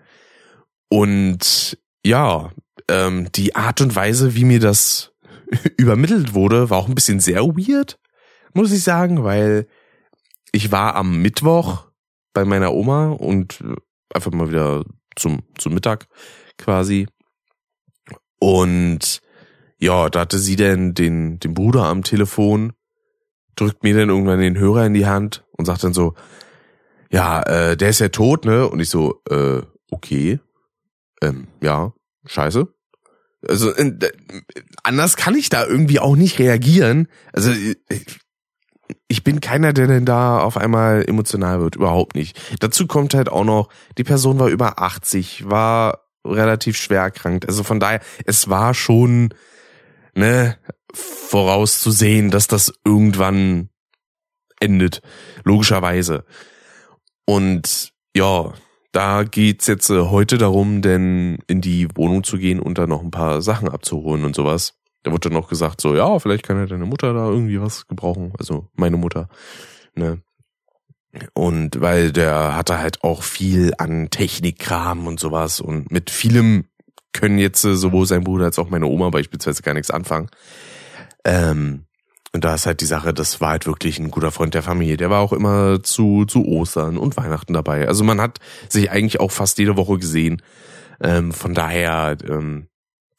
Und 0.88 1.78
ja, 2.04 2.52
ähm, 2.88 3.32
die 3.32 3.56
Art 3.56 3.80
und 3.80 3.96
Weise, 3.96 4.34
wie 4.34 4.44
mir 4.44 4.60
das 4.60 5.11
übermittelt 5.76 6.34
wurde, 6.34 6.70
war 6.70 6.78
auch 6.78 6.88
ein 6.88 6.94
bisschen 6.94 7.20
sehr 7.20 7.42
weird, 7.42 7.98
muss 8.54 8.72
ich 8.72 8.82
sagen, 8.82 9.24
weil 9.24 9.66
ich 10.52 10.72
war 10.72 10.94
am 10.96 11.22
Mittwoch 11.22 11.86
bei 12.34 12.44
meiner 12.44 12.72
Oma 12.72 13.08
und 13.10 13.62
einfach 14.12 14.32
mal 14.32 14.50
wieder 14.50 14.84
zum, 15.16 15.42
zum 15.58 15.74
Mittag 15.74 16.08
quasi. 16.58 17.06
Und 18.38 19.20
ja, 19.78 20.08
da 20.10 20.20
hatte 20.20 20.38
sie 20.38 20.56
denn 20.56 20.94
den, 20.94 21.38
den 21.38 21.54
Bruder 21.54 21.84
am 21.84 22.02
Telefon, 22.02 22.72
drückt 23.56 23.82
mir 23.82 23.96
dann 23.96 24.10
irgendwann 24.10 24.40
den 24.40 24.58
Hörer 24.58 24.86
in 24.86 24.94
die 24.94 25.06
Hand 25.06 25.44
und 25.52 25.64
sagt 25.64 25.84
dann 25.84 25.94
so, 25.94 26.14
ja, 27.10 27.42
äh, 27.42 27.76
der 27.76 27.90
ist 27.90 28.00
ja 28.00 28.08
tot, 28.08 28.44
ne? 28.44 28.68
Und 28.68 28.80
ich 28.80 28.88
so, 28.88 29.20
äh, 29.28 29.60
okay. 29.90 30.40
Ähm, 31.20 31.48
ja, 31.60 31.92
scheiße. 32.26 32.72
Also 33.46 33.72
anders 34.82 35.16
kann 35.16 35.34
ich 35.34 35.48
da 35.48 35.66
irgendwie 35.66 35.98
auch 35.98 36.16
nicht 36.16 36.38
reagieren. 36.38 37.08
Also 37.32 37.52
ich 39.08 39.24
bin 39.24 39.40
keiner, 39.40 39.72
der 39.72 39.86
denn 39.86 40.04
da 40.04 40.38
auf 40.40 40.56
einmal 40.56 41.04
emotional 41.06 41.60
wird, 41.60 41.76
überhaupt 41.76 42.14
nicht. 42.14 42.38
Dazu 42.60 42.86
kommt 42.86 43.14
halt 43.14 43.28
auch 43.28 43.44
noch, 43.44 43.68
die 43.98 44.04
Person 44.04 44.38
war 44.38 44.48
über 44.48 44.80
80, 44.80 45.48
war 45.50 46.06
relativ 46.26 46.76
schwer 46.76 47.02
erkrankt. 47.02 47.46
Also 47.46 47.64
von 47.64 47.80
daher, 47.80 48.00
es 48.26 48.48
war 48.48 48.74
schon 48.74 49.34
ne 50.14 50.58
vorauszusehen, 50.92 52.30
dass 52.30 52.46
das 52.46 52.72
irgendwann 52.84 53.70
endet, 54.60 55.02
logischerweise. 55.44 56.24
Und 57.24 57.92
ja, 58.14 58.52
da 58.92 59.24
geht's 59.24 59.66
jetzt 59.66 59.90
äh, 59.90 60.00
heute 60.02 60.38
darum, 60.38 60.82
denn 60.82 61.38
in 61.46 61.60
die 61.60 61.88
Wohnung 61.94 62.24
zu 62.24 62.38
gehen 62.38 62.60
und 62.60 62.78
da 62.78 62.86
noch 62.86 63.02
ein 63.02 63.10
paar 63.10 63.42
Sachen 63.42 63.68
abzuholen 63.68 64.24
und 64.24 64.36
sowas. 64.36 64.74
Da 65.02 65.10
wurde 65.10 65.30
dann 65.30 65.38
noch 65.38 65.48
gesagt, 65.48 65.80
so, 65.80 65.96
ja, 65.96 66.18
vielleicht 66.18 66.44
kann 66.44 66.58
ja 66.58 66.66
deine 66.66 66.86
Mutter 66.86 67.12
da 67.12 67.28
irgendwie 67.28 67.60
was 67.60 67.88
gebrauchen. 67.88 68.32
Also 68.38 68.68
meine 68.74 68.96
Mutter. 68.96 69.28
Ne? 69.94 70.22
Und 71.34 71.80
weil 71.80 72.12
der 72.12 72.54
hatte 72.54 72.78
halt 72.78 73.02
auch 73.02 73.22
viel 73.22 73.72
an 73.78 74.10
Technikkram 74.10 75.06
und 75.06 75.20
sowas 75.20 75.60
und 75.60 75.90
mit 75.90 76.10
vielem 76.10 76.64
können 77.12 77.38
jetzt 77.38 77.64
äh, 77.64 77.74
sowohl 77.76 78.06
sein 78.06 78.24
Bruder 78.24 78.46
als 78.46 78.58
auch 78.58 78.70
meine 78.70 78.86
Oma 78.86 79.10
beispielsweise 79.10 79.62
gar 79.62 79.74
nichts 79.74 79.90
anfangen. 79.90 80.28
Ähm, 81.24 81.84
und 82.34 82.44
da 82.44 82.54
ist 82.54 82.64
halt 82.64 82.80
die 82.80 82.86
Sache, 82.86 83.12
das 83.12 83.40
war 83.42 83.50
halt 83.50 83.66
wirklich 83.66 83.98
ein 83.98 84.10
guter 84.10 84.32
Freund 84.32 84.54
der 84.54 84.62
Familie. 84.62 84.96
Der 84.96 85.10
war 85.10 85.20
auch 85.20 85.34
immer 85.34 85.82
zu, 85.82 86.24
zu 86.24 86.46
Ostern 86.46 86.96
und 86.96 87.16
Weihnachten 87.18 87.52
dabei. 87.52 87.86
Also 87.86 88.04
man 88.04 88.22
hat 88.22 88.38
sich 88.70 88.90
eigentlich 88.90 89.20
auch 89.20 89.30
fast 89.30 89.58
jede 89.58 89.76
Woche 89.76 89.98
gesehen. 89.98 90.40
Ähm, 91.00 91.32
von 91.32 91.52
daher, 91.52 92.16
ähm, 92.26 92.68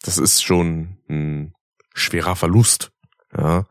das 0.01 0.17
ist 0.17 0.43
schon 0.43 0.97
ein 1.09 1.53
schwerer 1.93 2.35
Verlust. 2.35 2.91
Ja. 3.37 3.65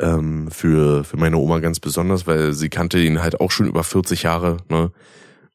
Ähm, 0.00 0.50
für, 0.50 1.04
für 1.04 1.16
meine 1.16 1.38
Oma 1.38 1.60
ganz 1.60 1.78
besonders, 1.78 2.26
weil 2.26 2.52
sie 2.52 2.68
kannte 2.68 2.98
ihn 2.98 3.22
halt 3.22 3.40
auch 3.40 3.52
schon 3.52 3.68
über 3.68 3.84
40 3.84 4.24
Jahre. 4.24 4.56
Ne? 4.68 4.90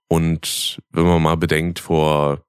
Und 0.08 0.80
wenn 0.92 1.06
man 1.06 1.22
mal 1.22 1.36
bedenkt, 1.36 1.80
vor 1.80 2.42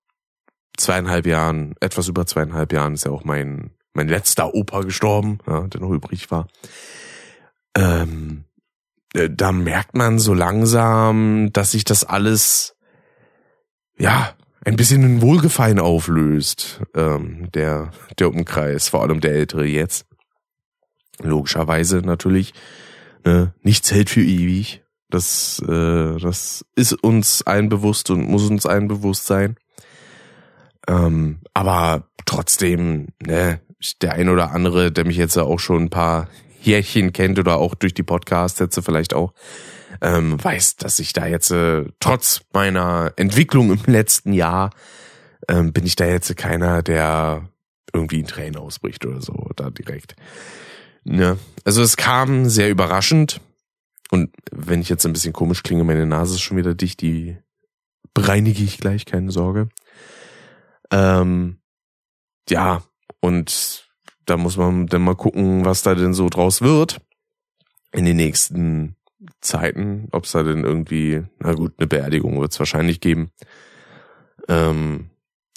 zweieinhalb 0.77 1.27
Jahren, 1.27 1.75
etwas 1.81 2.07
über 2.07 2.27
zweieinhalb 2.27 2.73
Jahren 2.73 2.95
ist 2.95 3.05
ja 3.05 3.11
auch 3.11 3.25
mein, 3.25 3.73
mein 3.95 4.09
letzter 4.09 4.55
Opa 4.55 4.83
gestorben, 4.83 5.39
ja, 5.47 5.67
der 5.69 5.81
noch 5.81 5.91
übrig 5.91 6.31
war. 6.31 6.49
Ähm, 7.77 8.45
äh, 9.15 9.31
da 9.31 9.53
merkt 9.53 9.97
man 9.97 10.19
so 10.19 10.35
langsam, 10.35 11.51
dass 11.53 11.73
sich 11.73 11.85
das 11.85 12.05
alles, 12.05 12.77
ja, 13.97 14.35
ein 14.65 14.77
bisschen 14.77 15.03
ein 15.03 15.23
Wohlgefallen 15.23 15.79
auflöst, 15.79 16.83
ähm, 16.95 17.51
der, 17.53 17.91
der 18.19 18.31
Umkreis, 18.31 18.89
vor 18.89 19.03
allem 19.03 19.21
der 19.21 19.33
Ältere 19.33 19.67
jetzt. 19.67 20.07
Logischerweise 21.23 21.99
natürlich, 21.99 22.55
ne, 23.25 23.55
nichts 23.63 23.93
hält 23.93 24.11
für 24.11 24.23
ewig. 24.23 24.83
Das, 25.11 25.63
äh, 25.69 26.19
das 26.19 26.65
ist 26.75 26.93
uns 26.95 27.43
allen 27.43 27.69
bewusst 27.69 28.11
und 28.11 28.29
muss 28.29 28.49
uns 28.49 28.67
allen 28.67 28.89
bewusst 28.89 29.27
sein. 29.27 29.57
Ähm, 30.89 31.41
aber 31.53 32.09
trotzdem, 32.25 33.09
ne, 33.25 33.61
der 34.03 34.15
ein 34.15 34.29
oder 34.29 34.53
andere, 34.53 34.93
der 34.93 35.05
mich 35.07 35.17
jetzt 35.17 35.37
auch 35.37 35.59
schon 35.59 35.85
ein 35.85 35.91
paar 35.91 36.29
Jährchen 36.61 37.13
kennt 37.13 37.39
oder 37.39 37.57
auch 37.57 37.75
durch 37.75 37.95
die 37.95 38.03
Podcasts 38.03 38.59
jetzt 38.59 38.81
vielleicht 38.85 39.15
auch, 39.15 39.33
ähm, 40.01 40.43
weiß, 40.43 40.77
dass 40.77 40.99
ich 40.99 41.13
da 41.13 41.27
jetzt 41.27 41.51
äh, 41.51 41.85
trotz 42.01 42.43
meiner 42.53 43.13
Entwicklung 43.17 43.71
im 43.71 43.81
letzten 43.87 44.33
Jahr 44.33 44.71
ähm, 45.49 45.73
bin 45.73 45.87
ich 45.87 45.97
da 45.97 46.07
jetzt 46.07 46.35
keiner, 46.37 46.83
der 46.83 47.49
irgendwie 47.93 48.21
in 48.21 48.27
Tränen 48.27 48.57
ausbricht 48.57 49.05
oder 49.07 49.21
so, 49.21 49.51
da 49.57 49.71
direkt. 49.71 50.17
Ne? 51.05 51.39
Also 51.65 51.83
es 51.83 51.97
kam 51.97 52.49
sehr 52.49 52.71
überraschend. 52.71 53.41
Und 54.11 54.31
wenn 54.51 54.81
ich 54.81 54.89
jetzt 54.89 55.07
ein 55.07 55.13
bisschen 55.13 55.33
komisch 55.33 55.63
klinge, 55.63 55.85
meine 55.85 56.07
Nase 56.07 56.35
ist 56.35 56.43
schon 56.43 56.57
wieder 56.57 56.75
dicht, 56.75 57.01
die 57.01 57.37
bereinige 58.13 58.63
ich 58.63 58.79
gleich, 58.79 59.07
keine 59.07 59.31
Sorge. 59.31 59.69
Ähm, 60.91 61.59
ja, 62.49 62.83
und 63.25 63.89
da 64.27 64.37
muss 64.37 64.59
man 64.59 64.87
dann 64.87 65.01
mal 65.01 65.17
gucken, 65.17 65.65
was 65.65 65.81
da 65.81 65.95
denn 65.95 66.13
so 66.13 66.29
draus 66.29 66.61
wird 66.61 67.01
in 67.91 68.05
den 68.05 68.17
nächsten 68.17 68.97
Zeiten, 69.41 70.09
ob 70.13 70.25
es 70.25 70.33
da 70.33 70.43
denn 70.43 70.63
irgendwie, 70.63 71.23
na 71.39 71.55
gut, 71.55 71.73
eine 71.79 71.87
Beerdigung 71.87 72.39
wird 72.39 72.53
es 72.53 72.59
wahrscheinlich 72.59 73.01
geben. 73.01 73.31
Ähm, 74.47 75.09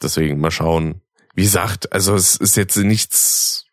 deswegen 0.02 0.40
mal 0.40 0.50
schauen. 0.50 1.02
Wie 1.36 1.44
gesagt, 1.44 1.92
also 1.92 2.16
es 2.16 2.38
ist 2.38 2.56
jetzt 2.56 2.78
nichts, 2.78 3.66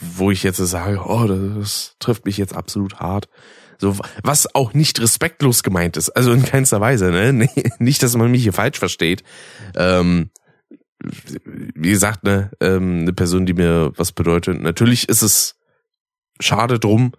wo 0.00 0.30
ich 0.30 0.42
jetzt 0.42 0.56
sage, 0.56 1.02
oh, 1.04 1.26
das 1.26 1.96
trifft 1.98 2.24
mich 2.24 2.38
jetzt 2.38 2.56
absolut 2.56 2.94
hart. 2.94 3.28
So, 3.76 3.94
was 4.22 4.54
auch 4.54 4.72
nicht 4.72 5.02
respektlos 5.02 5.62
gemeint 5.62 5.98
ist. 5.98 6.08
Also 6.08 6.32
in 6.32 6.46
keinster 6.46 6.80
Weise, 6.80 7.10
ne? 7.10 7.46
Nicht, 7.78 8.02
dass 8.02 8.16
man 8.16 8.30
mich 8.30 8.42
hier 8.42 8.54
falsch 8.54 8.78
versteht. 8.78 9.22
Ähm, 9.76 10.30
wie 11.74 11.90
gesagt, 11.90 12.24
ne, 12.24 12.50
ähm, 12.60 13.00
eine 13.00 13.12
Person, 13.12 13.46
die 13.46 13.54
mir 13.54 13.92
was 13.96 14.12
bedeutet. 14.12 14.60
Natürlich 14.60 15.08
ist 15.08 15.22
es 15.22 15.56
schade 16.40 16.78
drum, 16.78 17.12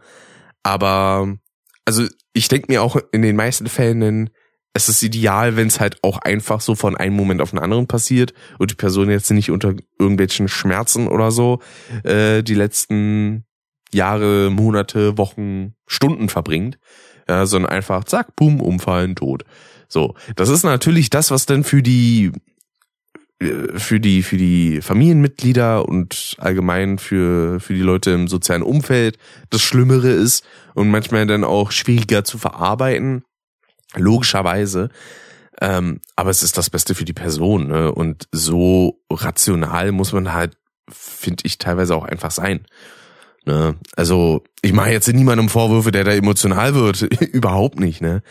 aber 0.63 1.37
also 1.85 2.05
ich 2.33 2.47
denke 2.47 2.71
mir 2.71 2.81
auch 2.81 2.97
in 3.11 3.21
den 3.21 3.35
meisten 3.35 3.67
Fällen, 3.67 4.29
es 4.73 4.89
ist 4.89 5.03
ideal, 5.03 5.55
wenn 5.55 5.67
es 5.67 5.79
halt 5.79 6.03
auch 6.03 6.17
einfach 6.17 6.59
so 6.59 6.75
von 6.75 6.97
einem 6.97 7.15
Moment 7.15 7.41
auf 7.41 7.51
den 7.51 7.59
anderen 7.59 7.87
passiert 7.87 8.33
und 8.59 8.71
die 8.71 8.75
Person 8.75 9.09
jetzt 9.09 9.31
nicht 9.31 9.49
unter 9.49 9.73
irgendwelchen 9.97 10.49
Schmerzen 10.49 11.07
oder 11.07 11.31
so 11.31 11.61
äh, 12.03 12.43
die 12.43 12.55
letzten 12.55 13.45
Jahre, 13.93 14.49
Monate, 14.49 15.17
Wochen, 15.17 15.75
Stunden 15.87 16.27
verbringt, 16.27 16.77
ja, 17.29 17.45
sondern 17.45 17.71
einfach 17.71 18.03
zack, 18.03 18.35
boom, 18.35 18.59
umfallen, 18.59 19.15
tot. 19.15 19.45
So, 19.87 20.15
das 20.35 20.49
ist 20.49 20.63
natürlich 20.63 21.09
das, 21.09 21.31
was 21.31 21.45
dann 21.45 21.63
für 21.63 21.81
die 21.81 22.33
für 23.41 23.99
die 23.99 24.23
für 24.23 24.37
die 24.37 24.81
Familienmitglieder 24.81 25.87
und 25.87 26.35
allgemein 26.39 26.97
für 26.97 27.59
für 27.59 27.73
die 27.73 27.81
Leute 27.81 28.11
im 28.11 28.27
sozialen 28.27 28.63
Umfeld. 28.63 29.17
Das 29.49 29.61
Schlimmere 29.61 30.09
ist 30.09 30.45
und 30.73 30.89
manchmal 30.89 31.27
dann 31.27 31.43
auch 31.43 31.71
schwieriger 31.71 32.23
zu 32.23 32.37
verarbeiten 32.37 33.23
logischerweise. 33.95 34.89
Ähm, 35.61 36.01
aber 36.15 36.29
es 36.29 36.43
ist 36.43 36.57
das 36.57 36.69
Beste 36.69 36.95
für 36.95 37.05
die 37.05 37.13
Person 37.13 37.67
ne? 37.67 37.91
und 37.93 38.27
so 38.31 39.01
rational 39.09 39.93
muss 39.93 40.11
man 40.11 40.33
halt 40.33 40.57
finde 40.89 41.43
ich 41.45 41.57
teilweise 41.57 41.95
auch 41.95 42.03
einfach 42.03 42.31
sein 42.31 42.65
ne? 43.45 43.75
also 43.95 44.43
ich 44.61 44.73
mache 44.73 44.91
jetzt 44.91 45.07
niemandem 45.07 45.47
Vorwürfe 45.47 45.91
der 45.91 46.03
da 46.03 46.11
emotional 46.11 46.75
wird. 46.75 47.01
Überhaupt 47.33 47.79
nicht 47.79 48.01
ne? 48.01 48.21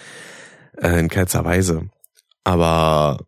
Äh, 0.77 1.01
in 1.01 1.09
keinster 1.09 1.45
Weise. 1.45 1.89
Aber 2.45 3.25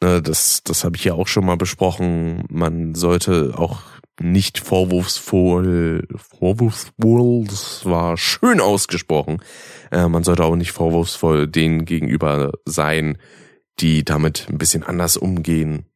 das, 0.00 0.62
das 0.64 0.84
habe 0.84 0.96
ich 0.96 1.04
ja 1.04 1.14
auch 1.14 1.28
schon 1.28 1.44
mal 1.44 1.56
besprochen. 1.56 2.44
Man 2.48 2.94
sollte 2.94 3.54
auch 3.56 3.82
nicht 4.20 4.58
vorwurfsvoll, 4.58 6.06
vorwurfsvoll, 6.16 7.44
das 7.46 7.84
war 7.86 8.16
schön 8.16 8.60
ausgesprochen. 8.60 9.42
Äh, 9.90 10.08
man 10.08 10.24
sollte 10.24 10.44
auch 10.44 10.56
nicht 10.56 10.72
vorwurfsvoll 10.72 11.48
denen 11.48 11.84
gegenüber 11.84 12.52
sein, 12.64 13.18
die 13.78 14.04
damit 14.04 14.46
ein 14.48 14.58
bisschen 14.58 14.82
anders 14.82 15.16
umgehen. 15.16 15.86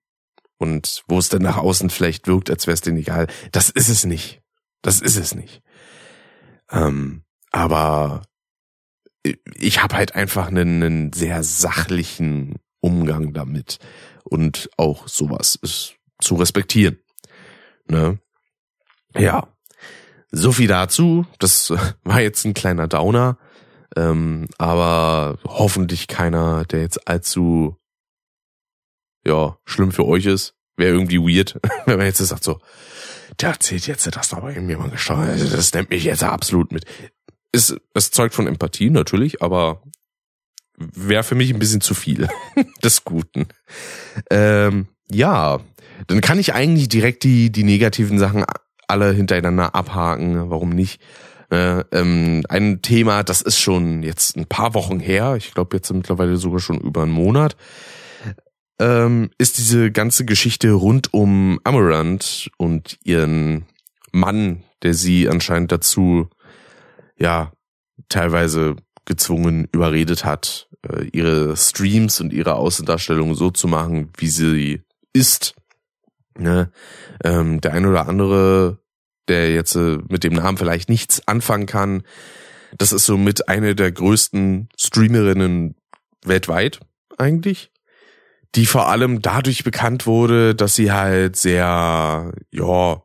Und 0.58 1.02
wo 1.08 1.18
es 1.18 1.28
dann 1.28 1.42
nach 1.42 1.58
außen 1.58 1.90
vielleicht 1.90 2.26
wirkt, 2.26 2.50
als 2.50 2.66
wäre 2.66 2.74
es 2.74 2.80
denen 2.80 2.98
egal. 2.98 3.26
Das 3.52 3.68
ist 3.70 3.88
es 3.88 4.04
nicht. 4.04 4.40
Das 4.82 5.00
ist 5.00 5.16
es 5.16 5.34
nicht. 5.34 5.62
Ähm, 6.70 7.22
aber 7.50 8.22
ich 9.54 9.82
habe 9.82 9.96
halt 9.96 10.14
einfach 10.14 10.48
einen, 10.48 10.82
einen 10.82 11.12
sehr 11.12 11.42
sachlichen 11.42 12.56
Umgang 12.84 13.32
damit. 13.32 13.78
Und 14.24 14.68
auch 14.76 15.08
sowas 15.08 15.54
ist 15.60 15.94
zu 16.20 16.34
respektieren. 16.36 16.98
Ne? 17.88 18.18
Ja. 19.16 19.48
So 20.30 20.52
viel 20.52 20.68
dazu. 20.68 21.26
Das 21.38 21.70
war 22.04 22.20
jetzt 22.20 22.44
ein 22.44 22.54
kleiner 22.54 22.86
Downer. 22.86 23.38
Ähm, 23.96 24.48
aber 24.58 25.38
hoffentlich 25.44 26.08
keiner, 26.08 26.64
der 26.64 26.80
jetzt 26.80 27.08
allzu 27.08 27.76
ja, 29.24 29.56
schlimm 29.64 29.92
für 29.92 30.04
euch 30.04 30.26
ist. 30.26 30.54
Wäre 30.76 30.92
irgendwie 30.92 31.20
weird, 31.20 31.58
wenn 31.86 31.96
man 31.96 32.06
jetzt 32.06 32.18
sagt 32.18 32.44
so, 32.44 32.60
der 33.40 33.50
erzählt 33.50 33.86
jetzt 33.86 34.14
das 34.14 34.34
aber 34.34 34.52
irgendwie 34.52 34.76
mal 34.76 34.90
gestorben. 34.90 35.26
Das 35.38 35.72
nimmt 35.72 35.90
mich 35.90 36.04
jetzt 36.04 36.22
absolut 36.22 36.72
mit. 36.72 36.84
Ist, 37.52 37.76
es 37.94 38.10
zeugt 38.10 38.34
von 38.34 38.46
Empathie 38.46 38.90
natürlich, 38.90 39.40
aber 39.40 39.82
wäre 40.76 41.22
für 41.22 41.34
mich 41.34 41.52
ein 41.52 41.58
bisschen 41.58 41.80
zu 41.80 41.94
viel 41.94 42.28
des 42.84 43.04
Guten. 43.04 43.46
Ähm, 44.30 44.88
ja, 45.10 45.60
dann 46.06 46.20
kann 46.20 46.38
ich 46.38 46.54
eigentlich 46.54 46.88
direkt 46.88 47.24
die, 47.24 47.50
die 47.50 47.64
negativen 47.64 48.18
Sachen 48.18 48.44
alle 48.88 49.12
hintereinander 49.12 49.74
abhaken. 49.74 50.50
Warum 50.50 50.70
nicht? 50.70 51.00
Äh, 51.50 51.84
ähm, 51.92 52.42
ein 52.48 52.82
Thema, 52.82 53.22
das 53.22 53.42
ist 53.42 53.58
schon 53.58 54.02
jetzt 54.02 54.36
ein 54.36 54.46
paar 54.46 54.74
Wochen 54.74 54.98
her, 54.98 55.36
ich 55.36 55.54
glaube 55.54 55.76
jetzt 55.76 55.92
mittlerweile 55.92 56.36
sogar 56.36 56.60
schon 56.60 56.80
über 56.80 57.02
einen 57.02 57.12
Monat, 57.12 57.56
ähm, 58.80 59.30
ist 59.38 59.58
diese 59.58 59.92
ganze 59.92 60.24
Geschichte 60.24 60.72
rund 60.72 61.12
um 61.12 61.60
Amaranth 61.62 62.50
und 62.56 62.98
ihren 63.04 63.66
Mann, 64.10 64.64
der 64.82 64.94
sie 64.94 65.28
anscheinend 65.28 65.70
dazu, 65.70 66.28
ja, 67.16 67.52
teilweise 68.08 68.76
gezwungen 69.04 69.68
überredet 69.72 70.24
hat, 70.24 70.68
äh, 70.88 71.04
ihre 71.12 71.56
Streams 71.56 72.20
und 72.20 72.32
ihre 72.32 72.54
Außendarstellung 72.54 73.34
so 73.34 73.50
zu 73.50 73.68
machen, 73.68 74.10
wie 74.16 74.28
sie 74.28 74.82
ist. 75.12 75.54
Ne? 76.36 76.70
Ähm, 77.22 77.60
der 77.60 77.72
ein 77.74 77.86
oder 77.86 78.08
andere, 78.08 78.78
der 79.28 79.52
jetzt 79.52 79.76
äh, 79.76 79.98
mit 80.08 80.24
dem 80.24 80.34
Namen 80.34 80.58
vielleicht 80.58 80.88
nichts 80.88 81.26
anfangen 81.28 81.66
kann, 81.66 82.02
das 82.76 82.92
ist 82.92 83.06
so 83.06 83.16
mit 83.16 83.48
eine 83.48 83.74
der 83.74 83.92
größten 83.92 84.68
Streamerinnen 84.76 85.76
weltweit 86.24 86.80
eigentlich, 87.18 87.70
die 88.54 88.66
vor 88.66 88.88
allem 88.88 89.22
dadurch 89.22 89.62
bekannt 89.64 90.06
wurde, 90.06 90.54
dass 90.54 90.74
sie 90.74 90.90
halt 90.90 91.36
sehr, 91.36 92.32
ja, 92.50 93.03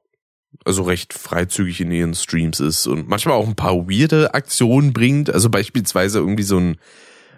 also 0.65 0.83
recht 0.83 1.13
freizügig 1.13 1.79
in 1.81 1.91
ihren 1.91 2.13
Streams 2.13 2.59
ist 2.59 2.85
und 2.87 3.07
manchmal 3.07 3.35
auch 3.35 3.47
ein 3.47 3.55
paar 3.55 3.89
weirde 3.89 4.33
Aktionen 4.33 4.91
bringt. 4.93 5.29
Also 5.29 5.49
beispielsweise 5.49 6.19
irgendwie 6.19 6.43
so 6.43 6.57
ein, 6.57 6.77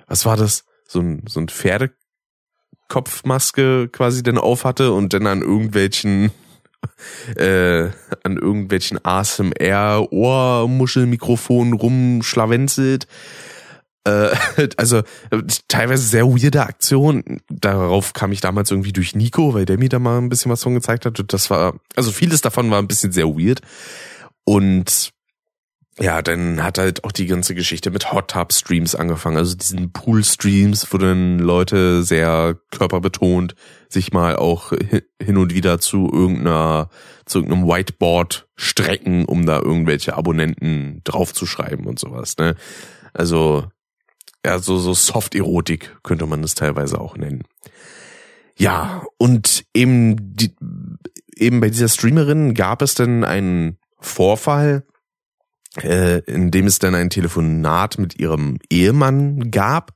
was 0.08 0.26
war 0.26 0.38
das? 0.38 0.66
So 0.88 1.00
ein, 1.00 1.24
so 1.28 1.40
ein 1.40 1.48
Pferdekopfmaske 1.48 3.90
quasi 3.90 4.24
dann 4.24 4.38
auf 4.38 4.66
hatte 4.66 4.92
und 4.92 5.14
dann 5.14 5.26
an 5.28 5.42
irgendwelchen 5.42 6.32
äh, 7.36 7.90
an 8.24 8.38
irgendwelchen 8.38 9.04
ASMR 9.04 10.12
Ohrmuschelmikrofonen 10.12 11.74
rumschlawenzelt 11.74 13.08
äh, 14.04 14.36
also 14.78 15.02
teilweise 15.68 16.04
sehr 16.04 16.28
weirde 16.28 16.64
Aktionen. 16.64 17.42
Darauf 17.50 18.14
kam 18.14 18.32
ich 18.32 18.42
damals 18.42 18.72
irgendwie 18.72 18.94
durch 18.94 19.16
Nico, 19.16 19.54
weil 19.54 19.66
der 19.66 19.78
mir 19.78 19.90
da 19.90 20.00
mal 20.00 20.18
ein 20.18 20.30
bisschen 20.30 20.52
was 20.52 20.64
von 20.64 20.74
gezeigt 20.74 21.06
hat. 21.06 21.20
Und 21.20 21.34
das 21.34 21.50
war, 21.50 21.76
also 21.96 22.12
vieles 22.12 22.42
davon 22.42 22.72
war 22.72 22.80
ein 22.80 22.88
bisschen 22.88 23.12
sehr 23.12 23.28
weird. 23.28 23.62
Und 24.44 25.12
ja, 26.00 26.22
dann 26.22 26.64
hat 26.64 26.78
halt 26.78 27.04
auch 27.04 27.12
die 27.12 27.28
ganze 27.28 27.54
Geschichte 27.54 27.92
mit 27.92 28.12
Hot 28.12 28.32
Tub 28.32 28.54
Streams 28.54 28.96
angefangen, 28.96 29.38
also 29.38 29.56
diesen 29.56 29.92
Pool 29.92 30.24
Streams, 30.24 30.88
wo 30.92 30.98
dann 30.98 31.38
Leute 31.38 32.02
sehr 32.04 32.58
körperbetont 32.72 33.56
sich 33.90 34.14
mal 34.14 34.38
auch 34.38 34.72
hin 35.22 35.38
und 35.38 35.54
wieder 35.54 35.80
zu 35.80 36.10
irgendeiner, 36.12 36.90
zu 37.26 37.40
irgendeinem 37.40 37.68
Whiteboard 37.68 38.48
strecken, 38.56 39.26
um 39.26 39.46
da 39.46 39.60
irgendwelche 39.60 40.16
Abonnenten 40.16 41.02
draufzuschreiben 41.04 41.86
und 41.86 42.00
sowas, 42.00 42.38
ne? 42.38 42.56
Also 43.14 43.66
ja, 44.45 44.60
so, 44.60 44.77
so 44.77 44.93
Soft-Erotik 44.93 45.97
könnte 46.04 46.25
man 46.25 46.41
das 46.41 46.56
teilweise 46.56 46.99
auch 46.99 47.15
nennen. 47.15 47.43
Ja, 48.58 49.04
und 49.17 49.65
eben, 49.73 50.36
die, 50.36 50.56
eben 51.36 51.60
bei 51.62 51.69
dieser 51.69 51.88
Streamerin 51.88 52.54
gab 52.54 52.82
es 52.82 52.95
dann 52.95 53.23
einen 53.23 53.77
Vorfall, 53.99 54.84
äh, 55.82 56.19
in 56.25 56.51
dem 56.51 56.67
es 56.67 56.80
dann 56.80 56.95
ein 56.95 57.10
Telefonat 57.10 57.97
mit 57.97 58.19
ihrem 58.19 58.58
Ehemann 58.69 59.51
gab, 59.51 59.93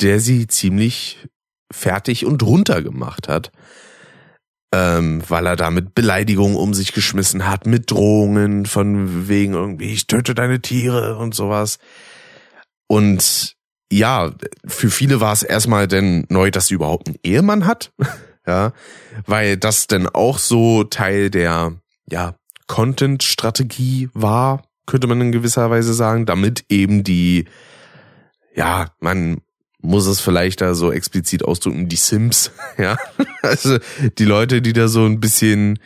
der 0.00 0.20
sie 0.20 0.46
ziemlich 0.46 1.28
fertig 1.72 2.26
und 2.26 2.42
runter 2.42 2.82
gemacht 2.82 3.28
hat, 3.28 3.52
ähm, 4.72 5.22
weil 5.28 5.46
er 5.46 5.56
da 5.56 5.70
mit 5.70 5.94
Beleidigungen 5.94 6.56
um 6.56 6.74
sich 6.74 6.92
geschmissen 6.92 7.46
hat, 7.46 7.66
mit 7.66 7.90
Drohungen 7.90 8.66
von 8.66 9.28
wegen 9.28 9.54
irgendwie, 9.54 9.92
ich 9.92 10.06
töte 10.06 10.34
deine 10.34 10.60
Tiere 10.60 11.16
und 11.16 11.34
sowas. 11.34 11.78
Und 12.86 13.56
ja, 13.92 14.32
für 14.66 14.90
viele 14.90 15.20
war 15.20 15.32
es 15.32 15.42
erstmal 15.42 15.88
denn 15.88 16.24
neu, 16.28 16.50
dass 16.50 16.68
sie 16.68 16.74
überhaupt 16.74 17.08
einen 17.08 17.18
Ehemann 17.22 17.66
hat. 17.66 17.92
ja, 18.46 18.72
weil 19.26 19.56
das 19.56 19.86
denn 19.86 20.06
auch 20.06 20.38
so 20.38 20.84
Teil 20.84 21.30
der, 21.30 21.72
ja, 22.08 22.34
Content-Strategie 22.66 24.10
war, 24.14 24.62
könnte 24.86 25.08
man 25.08 25.20
in 25.20 25.32
gewisser 25.32 25.70
Weise 25.70 25.92
sagen, 25.92 26.24
damit 26.24 26.64
eben 26.68 27.02
die, 27.02 27.46
ja, 28.54 28.88
man 29.00 29.40
muss 29.82 30.06
es 30.06 30.20
vielleicht 30.20 30.60
da 30.60 30.74
so 30.74 30.92
explizit 30.92 31.44
ausdrücken, 31.44 31.88
die 31.88 31.96
Sims, 31.96 32.52
ja. 32.78 32.96
Also 33.42 33.78
die 34.18 34.24
Leute, 34.24 34.62
die 34.62 34.72
da 34.72 34.88
so 34.88 35.04
ein 35.04 35.20
bisschen 35.20 35.78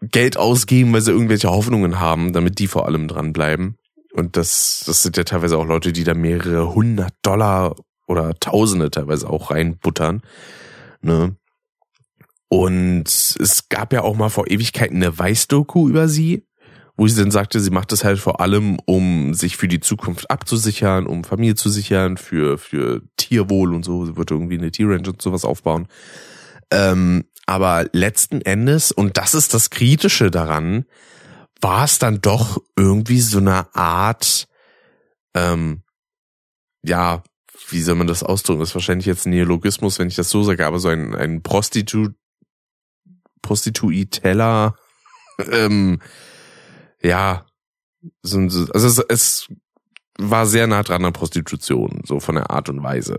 Geld 0.00 0.36
ausgeben, 0.36 0.92
weil 0.92 1.00
sie 1.00 1.10
irgendwelche 1.10 1.50
Hoffnungen 1.50 1.98
haben, 1.98 2.32
damit 2.32 2.58
die 2.60 2.68
vor 2.68 2.86
allem 2.86 3.08
dranbleiben. 3.08 3.76
Und 4.18 4.36
das, 4.36 4.82
das 4.84 5.04
sind 5.04 5.16
ja 5.16 5.22
teilweise 5.22 5.56
auch 5.56 5.64
Leute, 5.64 5.92
die 5.92 6.02
da 6.02 6.12
mehrere 6.12 6.74
hundert 6.74 7.14
Dollar 7.22 7.76
oder 8.08 8.34
Tausende 8.40 8.90
teilweise 8.90 9.30
auch 9.30 9.52
reinbuttern. 9.52 10.22
Ne? 11.02 11.36
Und 12.48 13.04
es 13.06 13.68
gab 13.68 13.92
ja 13.92 14.02
auch 14.02 14.16
mal 14.16 14.28
vor 14.28 14.50
Ewigkeiten 14.50 14.96
eine 14.96 15.16
Weißdoku 15.16 15.88
über 15.88 16.08
sie, 16.08 16.44
wo 16.96 17.06
sie 17.06 17.20
dann 17.20 17.30
sagte, 17.30 17.60
sie 17.60 17.70
macht 17.70 17.92
das 17.92 18.02
halt 18.02 18.18
vor 18.18 18.40
allem, 18.40 18.78
um 18.86 19.34
sich 19.34 19.56
für 19.56 19.68
die 19.68 19.78
Zukunft 19.78 20.28
abzusichern, 20.32 21.06
um 21.06 21.22
Familie 21.22 21.54
zu 21.54 21.68
sichern, 21.68 22.16
für, 22.16 22.58
für 22.58 23.02
Tierwohl 23.16 23.72
und 23.72 23.84
so. 23.84 24.04
Sie 24.04 24.16
wird 24.16 24.32
irgendwie 24.32 24.58
eine 24.58 24.72
Tierrange 24.72 25.10
und 25.10 25.22
sowas 25.22 25.44
aufbauen. 25.44 25.86
Ähm, 26.72 27.24
aber 27.46 27.86
letzten 27.92 28.40
Endes, 28.40 28.90
und 28.90 29.16
das 29.16 29.34
ist 29.34 29.54
das 29.54 29.70
Kritische 29.70 30.32
daran, 30.32 30.86
war 31.60 31.84
es 31.84 31.98
dann 31.98 32.20
doch 32.20 32.62
irgendwie 32.76 33.20
so 33.20 33.38
eine 33.38 33.74
Art, 33.74 34.48
ähm, 35.34 35.82
ja, 36.82 37.22
wie 37.68 37.82
soll 37.82 37.96
man 37.96 38.06
das 38.06 38.22
ausdrücken? 38.22 38.60
Das 38.60 38.70
ist 38.70 38.74
wahrscheinlich 38.74 39.06
jetzt 39.06 39.26
ein 39.26 39.30
Neologismus, 39.30 39.98
wenn 39.98 40.08
ich 40.08 40.14
das 40.14 40.30
so 40.30 40.42
sage, 40.42 40.66
aber 40.66 40.78
so 40.78 40.88
ein, 40.88 41.14
ein 41.14 41.42
Prostitu, 41.42 42.10
Prostituiteller, 43.42 44.76
ähm, 45.50 46.00
ja, 47.02 47.46
so, 48.22 48.38
also 48.38 48.68
es, 48.72 48.98
es 49.08 49.48
war 50.18 50.46
sehr 50.46 50.66
nah 50.66 50.82
dran 50.82 51.04
an 51.04 51.12
Prostitution, 51.12 52.02
so 52.04 52.20
von 52.20 52.36
der 52.36 52.50
Art 52.50 52.68
und 52.68 52.82
Weise, 52.82 53.18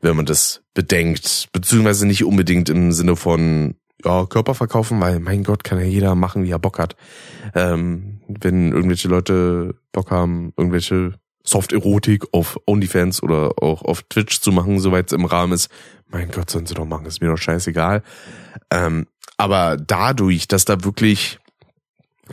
wenn 0.00 0.16
man 0.16 0.26
das 0.26 0.62
bedenkt, 0.74 1.48
beziehungsweise 1.52 2.06
nicht 2.06 2.24
unbedingt 2.24 2.68
im 2.68 2.92
Sinne 2.92 3.16
von 3.16 3.76
ja, 4.04 4.26
Körper 4.26 4.54
verkaufen, 4.54 5.00
weil 5.00 5.20
mein 5.20 5.42
Gott 5.42 5.64
kann 5.64 5.78
ja 5.78 5.86
jeder 5.86 6.14
machen, 6.14 6.44
wie 6.44 6.50
er 6.50 6.58
Bock 6.58 6.78
hat. 6.78 6.96
Ähm, 7.54 8.20
wenn 8.28 8.72
irgendwelche 8.72 9.08
Leute 9.08 9.74
Bock 9.92 10.10
haben, 10.10 10.52
irgendwelche 10.56 11.14
Soft-Erotik 11.44 12.24
auf 12.32 12.58
OnlyFans 12.66 13.22
oder 13.22 13.62
auch 13.62 13.82
auf 13.82 14.02
Twitch 14.02 14.40
zu 14.40 14.52
machen, 14.52 14.80
soweit 14.80 15.06
es 15.06 15.12
im 15.12 15.24
Rahmen 15.24 15.52
ist, 15.52 15.70
mein 16.08 16.30
Gott, 16.30 16.50
sollen 16.50 16.66
sie 16.66 16.74
doch 16.74 16.84
machen, 16.84 17.06
ist 17.06 17.20
mir 17.20 17.30
doch 17.30 17.38
scheißegal. 17.38 18.02
Ähm, 18.70 19.06
aber 19.36 19.76
dadurch, 19.76 20.48
dass 20.48 20.64
da 20.64 20.84
wirklich 20.84 21.38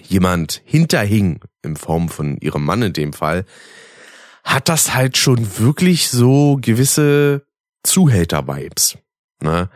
jemand 0.01 0.61
hinterhing, 0.65 1.39
in 1.61 1.75
Form 1.75 2.09
von 2.09 2.37
ihrem 2.37 2.65
Mann 2.65 2.81
in 2.81 2.93
dem 2.93 3.13
Fall, 3.13 3.45
hat 4.43 4.67
das 4.67 4.93
halt 4.93 5.17
schon 5.17 5.59
wirklich 5.59 6.09
so 6.09 6.57
gewisse 6.59 7.45
Zuhälter-Vibes. 7.83 8.97
Ne? 9.41 9.69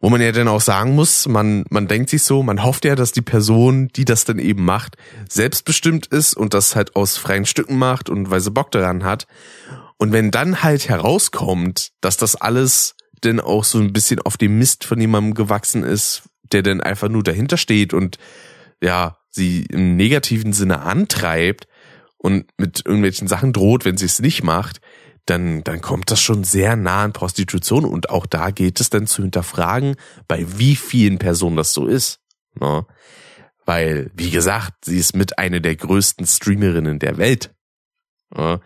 Wo 0.00 0.10
man 0.10 0.20
ja 0.20 0.30
dann 0.32 0.48
auch 0.48 0.60
sagen 0.60 0.94
muss, 0.94 1.26
man, 1.26 1.64
man 1.70 1.88
denkt 1.88 2.10
sich 2.10 2.22
so, 2.22 2.42
man 2.42 2.62
hofft 2.62 2.84
ja, 2.84 2.94
dass 2.94 3.12
die 3.12 3.22
Person, 3.22 3.88
die 3.88 4.04
das 4.04 4.24
dann 4.24 4.38
eben 4.38 4.64
macht, 4.64 4.96
selbstbestimmt 5.28 6.06
ist 6.06 6.34
und 6.34 6.54
das 6.54 6.76
halt 6.76 6.94
aus 6.94 7.16
freien 7.16 7.46
Stücken 7.46 7.78
macht 7.78 8.08
und 8.08 8.30
weil 8.30 8.40
sie 8.40 8.50
Bock 8.50 8.70
daran 8.70 9.04
hat. 9.04 9.26
Und 9.96 10.12
wenn 10.12 10.30
dann 10.30 10.62
halt 10.62 10.88
herauskommt, 10.88 11.90
dass 12.00 12.16
das 12.16 12.36
alles 12.36 12.94
denn 13.24 13.40
auch 13.40 13.64
so 13.64 13.78
ein 13.78 13.92
bisschen 13.92 14.20
auf 14.20 14.36
dem 14.36 14.58
Mist 14.58 14.84
von 14.84 15.00
jemandem 15.00 15.34
gewachsen 15.34 15.82
ist, 15.82 16.22
der 16.52 16.62
dann 16.62 16.80
einfach 16.80 17.08
nur 17.08 17.22
dahinter 17.22 17.56
steht 17.56 17.92
und 17.92 18.18
ja, 18.80 19.18
sie 19.30 19.64
im 19.64 19.96
negativen 19.96 20.52
Sinne 20.52 20.82
antreibt 20.82 21.66
und 22.16 22.46
mit 22.56 22.84
irgendwelchen 22.84 23.28
Sachen 23.28 23.52
droht, 23.52 23.84
wenn 23.84 23.96
sie 23.96 24.06
es 24.06 24.20
nicht 24.20 24.42
macht, 24.42 24.80
dann, 25.30 25.62
dann 25.64 25.80
kommt 25.80 26.10
das 26.10 26.20
schon 26.20 26.44
sehr 26.44 26.76
nah 26.76 27.04
an 27.04 27.12
Prostitution 27.12 27.84
und 27.84 28.10
auch 28.10 28.26
da 28.26 28.50
geht 28.50 28.80
es 28.80 28.90
dann 28.90 29.06
zu 29.06 29.22
hinterfragen, 29.22 29.96
bei 30.26 30.44
wie 30.58 30.76
vielen 30.76 31.18
Personen 31.18 31.56
das 31.56 31.72
so 31.72 31.86
ist. 31.86 32.20
Ne? 32.58 32.86
Weil, 33.64 34.10
wie 34.14 34.30
gesagt, 34.30 34.84
sie 34.84 34.98
ist 34.98 35.14
mit 35.14 35.38
einer 35.38 35.60
der 35.60 35.76
größten 35.76 36.26
Streamerinnen 36.26 36.98
der 36.98 37.18
Welt. 37.18 37.54
Ne? 38.34 38.60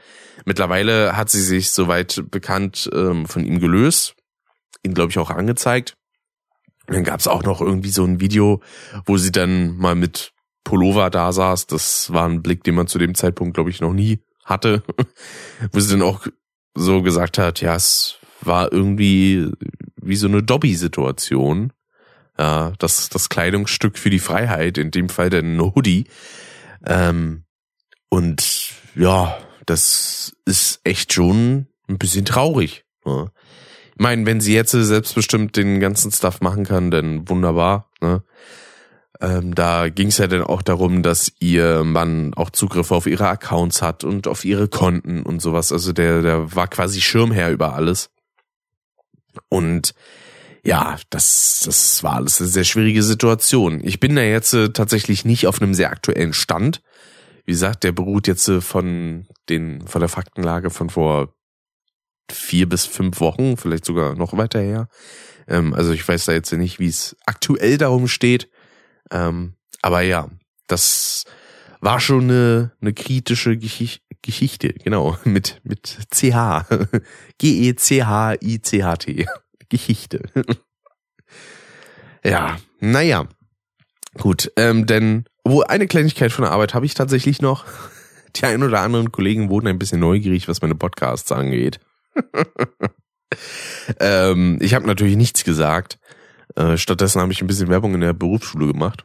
Mittlerweile 0.44 1.16
hat 1.16 1.30
sie 1.30 1.42
sich 1.42 1.70
soweit 1.70 2.22
bekannt 2.30 2.88
ähm, 2.92 3.26
von 3.26 3.44
ihm 3.44 3.58
gelöst, 3.58 4.14
ihn 4.82 4.94
glaube 4.94 5.10
ich 5.10 5.18
auch 5.18 5.30
angezeigt. 5.30 5.96
Dann 6.86 7.04
gab 7.04 7.20
es 7.20 7.28
auch 7.28 7.44
noch 7.44 7.60
irgendwie 7.60 7.90
so 7.90 8.04
ein 8.04 8.20
Video, 8.20 8.60
wo 9.06 9.16
sie 9.16 9.32
dann 9.32 9.76
mal 9.76 9.94
mit 9.94 10.32
Pullover 10.64 11.10
da 11.10 11.32
saß. 11.32 11.66
Das 11.66 12.12
war 12.12 12.28
ein 12.28 12.42
Blick, 12.42 12.64
den 12.64 12.74
man 12.74 12.86
zu 12.86 12.98
dem 12.98 13.14
Zeitpunkt, 13.14 13.54
glaube 13.54 13.70
ich, 13.70 13.80
noch 13.80 13.92
nie 13.92 14.20
hatte. 14.44 14.82
wo 15.72 15.80
sie 15.80 15.92
dann 15.96 16.02
auch 16.02 16.26
so 16.74 17.02
gesagt 17.02 17.38
hat, 17.38 17.60
ja, 17.60 17.74
es 17.74 18.18
war 18.40 18.72
irgendwie 18.72 19.50
wie 19.96 20.16
so 20.16 20.26
eine 20.26 20.42
Dobby-Situation. 20.42 21.72
Ja, 22.38 22.72
das, 22.78 23.08
das 23.08 23.28
Kleidungsstück 23.28 23.98
für 23.98 24.10
die 24.10 24.18
Freiheit, 24.18 24.78
in 24.78 24.90
dem 24.90 25.08
Fall 25.08 25.30
der 25.30 25.42
Hoodie. 25.42 26.06
Ähm, 26.84 27.44
und 28.08 28.72
ja, 28.94 29.36
das 29.66 30.34
ist 30.44 30.80
echt 30.84 31.12
schon 31.12 31.66
ein 31.88 31.98
bisschen 31.98 32.24
traurig. 32.24 32.84
Ja. 33.04 33.30
Ich 33.94 34.00
meine, 34.00 34.24
wenn 34.26 34.40
sie 34.40 34.54
jetzt 34.54 34.72
selbstbestimmt 34.72 35.56
den 35.56 35.78
ganzen 35.78 36.10
Stuff 36.10 36.40
machen 36.40 36.64
kann, 36.64 36.90
dann 36.90 37.28
wunderbar. 37.28 37.90
Ne? 38.00 38.22
Ähm, 39.22 39.54
da 39.54 39.88
ging 39.88 40.08
es 40.08 40.18
ja 40.18 40.26
dann 40.26 40.42
auch 40.42 40.62
darum, 40.62 41.04
dass 41.04 41.32
ihr 41.38 41.84
Mann 41.84 42.34
auch 42.34 42.50
Zugriff 42.50 42.90
auf 42.90 43.06
ihre 43.06 43.28
Accounts 43.28 43.80
hat 43.80 44.02
und 44.02 44.26
auf 44.26 44.44
ihre 44.44 44.66
Konten 44.66 45.22
und 45.22 45.40
sowas. 45.40 45.70
Also 45.70 45.92
der, 45.92 46.22
der 46.22 46.56
war 46.56 46.66
quasi 46.66 47.00
Schirmherr 47.00 47.52
über 47.52 47.74
alles. 47.74 48.10
Und 49.48 49.94
ja, 50.64 50.96
das, 51.10 51.62
das 51.64 52.02
war 52.02 52.14
alles 52.14 52.40
eine 52.40 52.50
sehr 52.50 52.64
schwierige 52.64 53.04
Situation. 53.04 53.80
Ich 53.84 54.00
bin 54.00 54.16
da 54.16 54.22
jetzt 54.22 54.54
äh, 54.54 54.70
tatsächlich 54.70 55.24
nicht 55.24 55.46
auf 55.46 55.62
einem 55.62 55.74
sehr 55.74 55.90
aktuellen 55.90 56.32
Stand. 56.32 56.82
Wie 57.44 57.52
gesagt, 57.52 57.84
der 57.84 57.92
beruht 57.92 58.26
jetzt 58.26 58.48
äh, 58.48 58.60
von 58.60 59.28
den, 59.48 59.86
von 59.86 60.00
der 60.00 60.08
Faktenlage 60.08 60.70
von 60.70 60.90
vor 60.90 61.32
vier 62.30 62.68
bis 62.68 62.86
fünf 62.86 63.20
Wochen, 63.20 63.56
vielleicht 63.56 63.84
sogar 63.84 64.16
noch 64.16 64.36
weiter 64.36 64.60
her. 64.60 64.88
Ähm, 65.46 65.74
also 65.74 65.92
ich 65.92 66.06
weiß 66.06 66.24
da 66.24 66.32
jetzt 66.32 66.52
nicht, 66.52 66.80
wie 66.80 66.88
es 66.88 67.16
aktuell 67.24 67.78
darum 67.78 68.08
steht. 68.08 68.48
Ähm, 69.12 69.54
aber 69.82 70.00
ja, 70.00 70.28
das 70.66 71.24
war 71.80 72.00
schon 72.00 72.24
eine, 72.24 72.72
eine 72.80 72.92
kritische 72.92 73.56
Geschichte, 73.56 74.02
Geschichte, 74.22 74.72
genau, 74.72 75.18
mit, 75.24 75.60
mit 75.64 75.98
CH. 76.10 76.64
G-E-C-H-I-C-H-T. 77.38 79.26
Geschichte. 79.68 80.22
ja, 82.24 82.58
naja. 82.80 83.26
Gut, 84.18 84.52
ähm, 84.56 84.86
denn 84.86 85.24
wo 85.44 85.62
eine 85.62 85.86
Kleinigkeit 85.86 86.30
von 86.30 86.42
der 86.42 86.52
Arbeit 86.52 86.74
habe 86.74 86.84
ich 86.86 86.94
tatsächlich 86.94 87.40
noch. 87.40 87.64
Die 88.36 88.44
ein 88.44 88.62
oder 88.62 88.80
anderen 88.80 89.12
Kollegen 89.12 89.48
wurden 89.48 89.68
ein 89.68 89.78
bisschen 89.78 90.00
neugierig, 90.00 90.48
was 90.48 90.62
meine 90.62 90.74
Podcasts 90.74 91.32
angeht. 91.32 91.80
ähm, 93.98 94.58
ich 94.60 94.74
habe 94.74 94.86
natürlich 94.86 95.16
nichts 95.16 95.44
gesagt. 95.44 95.98
Äh, 96.56 96.76
stattdessen 96.76 97.20
habe 97.20 97.32
ich 97.32 97.40
ein 97.40 97.46
bisschen 97.46 97.68
Werbung 97.68 97.94
in 97.94 98.00
der 98.00 98.12
Berufsschule 98.12 98.66
gemacht. 98.66 99.04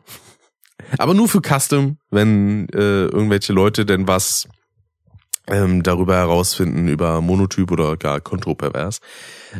Aber 0.98 1.14
nur 1.14 1.28
für 1.28 1.42
Custom, 1.42 1.98
wenn 2.12 2.68
äh, 2.70 3.06
irgendwelche 3.06 3.54
Leute 3.54 3.86
denn 3.86 4.08
was 4.08 4.48
ähm, 5.48 5.84
darüber 5.84 6.16
herausfinden, 6.16 6.88
über 6.88 7.22
Monotyp 7.22 7.72
oder 7.72 7.98
gar 7.98 8.22
kontropervers. 8.22 9.00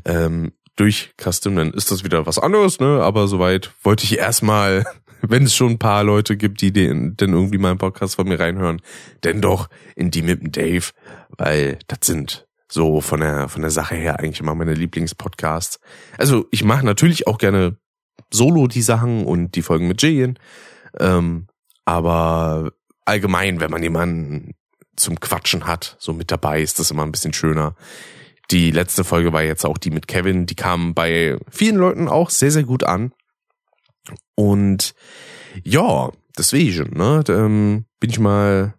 Ähm, 0.06 0.52
durch 0.76 1.14
Custom, 1.18 1.56
dann 1.56 1.74
ist 1.74 1.92
das 1.92 2.04
wieder 2.04 2.26
was 2.26 2.38
anderes, 2.38 2.80
ne? 2.80 3.02
Aber 3.02 3.28
soweit 3.28 3.72
wollte 3.84 4.04
ich 4.04 4.18
erstmal, 4.18 4.86
wenn 5.22 5.44
es 5.44 5.56
schon 5.56 5.72
ein 5.72 5.80
paar 5.80 6.04
Leute 6.04 6.38
gibt, 6.38 6.62
die 6.62 6.72
den, 6.72 7.18
denn 7.18 7.34
irgendwie 7.34 7.58
mal 7.58 7.70
einen 7.70 7.80
Podcast 7.80 8.16
von 8.16 8.28
mir 8.28 8.40
reinhören, 8.40 8.82
denn 9.24 9.42
doch 9.42 9.70
in 9.96 10.12
die 10.12 10.22
mit 10.22 10.42
dem 10.42 10.52
Dave, 10.52 10.86
weil 11.30 11.80
das 11.88 12.00
sind 12.04 12.47
so 12.70 13.02
von 13.02 13.22
der 13.22 13.50
von 13.50 13.62
der 13.62 13.72
Sache 13.72 13.96
her 13.96 14.20
eigentlich 14.20 14.40
immer 14.40 14.56
meine 14.56 14.74
Lieblingspodcasts. 14.74 15.80
Also 16.18 16.48
ich 16.52 16.64
mache 16.64 16.86
natürlich 16.86 17.28
auch 17.28 17.38
gerne 17.38 17.78
solo 18.32 18.68
die 18.68 18.82
Sachen 18.82 19.26
und 19.26 19.56
die 19.56 19.62
Folgen 19.62 19.88
mit 19.88 20.02
Jillian, 20.02 20.38
ähm, 21.00 21.48
aber 21.86 22.72
allgemein, 23.06 23.60
wenn 23.60 23.72
man 23.72 23.84
jemanden 23.84 24.54
zum 24.98 25.20
Quatschen 25.20 25.66
hat, 25.68 25.96
so 26.00 26.12
mit 26.12 26.32
dabei, 26.32 26.62
ist 26.62 26.80
das 26.80 26.92
immer 26.92 27.04
ein 27.04 27.12
bisschen 27.12 27.34
schöner. 27.34 27.76
Die 28.52 28.72
letzte 28.72 29.04
Folge 29.04 29.34
war 29.34 29.44
jetzt 29.44 29.66
auch 29.66 29.78
die 29.78 29.92
mit 29.92 30.08
Kevin, 30.08 30.46
die 30.46 30.56
kam 30.56 30.94
bei 30.94 31.38
vielen 31.50 31.76
Leuten 31.76 32.08
auch 32.08 32.30
sehr, 32.30 32.52
sehr 32.52 32.64
gut 32.64 32.84
an. 32.84 33.14
Und 34.36 34.96
ja, 35.64 36.12
deswegen, 36.38 36.98
ne, 36.98 37.24
ähm, 37.30 37.86
bin 38.00 38.10
ich 38.10 38.20
mal, 38.20 38.74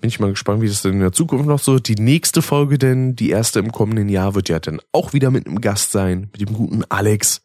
bin 0.00 0.08
ich 0.08 0.20
mal 0.20 0.30
gespannt, 0.30 0.62
wie 0.62 0.68
das 0.68 0.82
denn 0.82 0.94
in 0.94 1.00
der 1.00 1.12
Zukunft 1.12 1.46
noch 1.46 1.58
so. 1.58 1.78
Die 1.78 1.96
nächste 1.96 2.42
Folge 2.42 2.78
denn, 2.78 3.16
die 3.16 3.30
erste 3.30 3.58
im 3.58 3.72
kommenden 3.72 4.08
Jahr, 4.08 4.34
wird 4.34 4.48
ja 4.48 4.58
dann 4.58 4.80
auch 4.92 5.12
wieder 5.12 5.30
mit 5.30 5.46
einem 5.46 5.60
Gast 5.60 5.92
sein, 5.92 6.28
mit 6.32 6.40
dem 6.40 6.54
guten 6.54 6.84
Alex. 6.88 7.42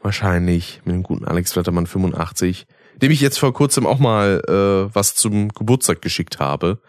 Wahrscheinlich, 0.00 0.80
mit 0.84 0.94
dem 0.94 1.02
guten 1.02 1.24
Alex 1.24 1.52
Flattermann 1.52 1.86
85, 1.86 2.66
dem 3.02 3.10
ich 3.10 3.20
jetzt 3.20 3.38
vor 3.38 3.52
kurzem 3.52 3.84
auch 3.84 3.98
mal 3.98 4.40
äh, 4.46 4.94
was 4.94 5.16
zum 5.16 5.48
Geburtstag 5.48 6.02
geschickt 6.02 6.38
habe. 6.38 6.80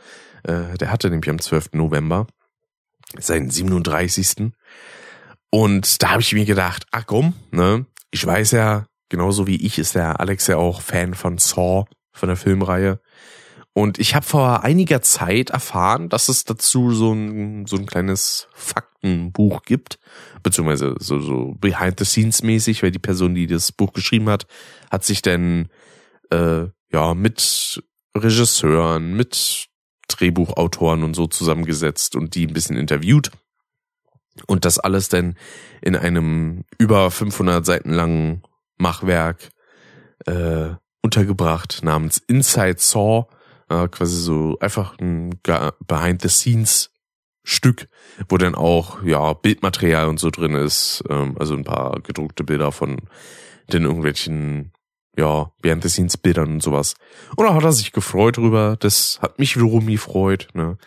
Äh, 0.44 0.78
der 0.80 0.92
hatte 0.92 1.10
nämlich 1.10 1.30
am 1.30 1.40
12. 1.40 1.74
November 1.74 2.28
seinen 3.18 3.50
37. 3.50 4.52
Und 5.50 6.04
da 6.04 6.12
habe 6.12 6.22
ich 6.22 6.34
mir 6.34 6.46
gedacht, 6.46 6.86
ach 6.92 7.06
komm, 7.08 7.34
ne, 7.52 7.86
ich 8.12 8.26
weiß 8.26 8.52
ja, 8.52 8.86
genauso 9.10 9.48
wie 9.48 9.66
ich 9.66 9.80
ist 9.80 9.96
der 9.96 10.20
Alex 10.20 10.48
ja 10.48 10.58
auch 10.58 10.82
Fan 10.82 11.16
von 11.16 11.38
Saw, 11.40 11.86
von 12.12 12.30
der 12.30 12.38
Filmreihe. 12.38 13.00
Und 13.74 14.00
ich 14.00 14.16
habe 14.16 14.26
vor 14.26 14.64
einiger 14.64 15.02
Zeit 15.02 15.52
erfahren, 15.52 16.10
dass 16.10 16.28
es 16.28 16.44
dazu 16.44 16.92
so 16.92 17.14
ein, 17.14 17.66
so 17.66 17.78
ein 17.78 17.86
kleines 17.86 18.48
Faktenbuch 18.54 19.62
gibt, 19.64 20.00
beziehungsweise 20.44 20.96
so, 21.00 21.20
so 21.20 21.56
Behind-the-Scenes-mäßig, 21.60 22.84
weil 22.84 22.92
die 22.92 23.00
Person, 23.00 23.36
die 23.36 23.48
das 23.48 23.72
Buch 23.72 23.94
geschrieben 23.94 24.30
hat, 24.30 24.48
hat 24.92 25.06
sich 25.06 25.22
dann 25.22 25.70
äh, 26.32 26.66
ja 26.92 27.14
mit 27.14 27.84
Regisseuren, 28.18 29.16
mit 29.16 29.68
Drehbuchautoren 30.08 31.04
und 31.04 31.14
so 31.14 31.28
zusammengesetzt 31.28 32.16
und 32.16 32.36
die 32.36 32.48
ein 32.48 32.54
bisschen 32.54 32.76
interviewt. 32.76 33.32
Und 34.48 34.66
das 34.66 34.80
alles 34.80 35.10
dann 35.10 35.38
in 35.82 35.96
einem 35.96 36.64
über 36.78 37.12
500 37.12 37.66
Seiten 37.66 37.92
langen 37.92 38.42
Machwerk 38.78 39.50
äh, 40.26 40.70
untergebracht 41.02 41.82
namens 41.84 42.18
Inside 42.18 42.78
Saw. 42.80 43.28
Äh, 43.70 43.88
quasi 43.88 44.18
so 44.18 44.58
einfach 44.60 44.98
ein 45.00 45.40
Behind-the-Scenes 45.88 46.92
Stück, 47.44 47.88
wo 48.28 48.38
dann 48.38 48.54
auch 48.54 49.02
ja 49.04 49.34
Bildmaterial 49.34 50.08
und 50.08 50.20
so 50.20 50.30
drin 50.30 50.54
ist, 50.54 51.04
ähm, 51.10 51.36
also 51.40 51.56
ein 51.56 51.64
paar 51.64 52.00
gedruckte 52.02 52.44
Bilder 52.44 52.72
von 52.72 52.98
den 53.72 53.84
irgendwelchen 53.84 54.72
ja, 55.18 55.52
während 55.62 55.84
des 55.84 55.94
Scenes 55.94 56.18
Bildern 56.18 56.54
und 56.54 56.64
sowas. 56.64 56.96
Und 57.36 57.46
da 57.46 57.54
hat 57.54 57.64
er 57.64 57.74
sich 57.74 57.92
gefreut 57.92 58.38
drüber. 58.38 58.78
Das 58.80 59.20
hat 59.22 59.40
mich 59.40 59.56
wiederum 59.56 59.88
gefreut. 59.88 60.48
Ne? 60.54 60.78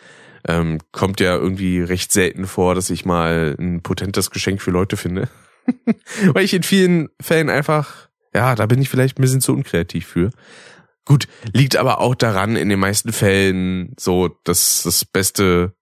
Ähm, 0.48 0.78
kommt 0.90 1.20
ja 1.20 1.36
irgendwie 1.36 1.80
recht 1.80 2.12
selten 2.12 2.46
vor, 2.46 2.74
dass 2.74 2.90
ich 2.90 3.04
mal 3.04 3.54
ein 3.58 3.82
potentes 3.82 4.30
Geschenk 4.30 4.62
für 4.62 4.70
Leute 4.70 4.96
finde. 4.96 5.28
Weil 6.32 6.44
ich 6.44 6.54
in 6.54 6.62
vielen 6.62 7.08
Fällen 7.20 7.50
einfach, 7.50 8.08
ja, 8.34 8.54
da 8.54 8.66
bin 8.66 8.80
ich 8.80 8.88
vielleicht 8.88 9.18
ein 9.18 9.22
bisschen 9.22 9.40
zu 9.40 9.52
unkreativ 9.52 10.06
für. 10.06 10.30
Gut, 11.04 11.26
liegt 11.52 11.76
aber 11.76 12.00
auch 12.00 12.14
daran, 12.14 12.56
in 12.56 12.68
den 12.68 12.78
meisten 12.78 13.12
Fällen 13.12 13.94
so, 13.98 14.28
dass 14.44 14.82
das 14.84 15.04
beste 15.04 15.74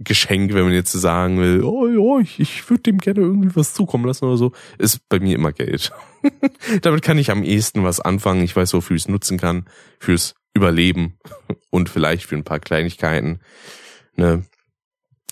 Geschenk, 0.00 0.52
wenn 0.52 0.64
man 0.64 0.72
jetzt 0.72 0.90
sagen 0.90 1.38
will, 1.38 1.62
oh 1.62 1.86
ja, 1.86 2.20
ich, 2.20 2.40
ich 2.40 2.68
würde 2.68 2.82
dem 2.82 2.98
gerne 2.98 3.20
irgendwie 3.20 3.54
was 3.54 3.74
zukommen 3.74 4.04
lassen 4.04 4.24
oder 4.24 4.36
so, 4.36 4.52
ist 4.78 5.08
bei 5.08 5.20
mir 5.20 5.36
immer 5.36 5.52
Geld. 5.52 5.92
Damit 6.82 7.02
kann 7.02 7.18
ich 7.18 7.30
am 7.30 7.44
ehesten 7.44 7.84
was 7.84 8.00
anfangen. 8.00 8.42
Ich 8.42 8.56
weiß, 8.56 8.74
wofür 8.74 8.96
ich 8.96 9.04
es 9.04 9.08
nutzen 9.08 9.38
kann. 9.38 9.66
Fürs 10.00 10.34
Überleben 10.52 11.18
und 11.70 11.88
vielleicht 11.88 12.26
für 12.26 12.34
ein 12.34 12.44
paar 12.44 12.58
Kleinigkeiten. 12.58 13.38
Ne? 14.16 14.44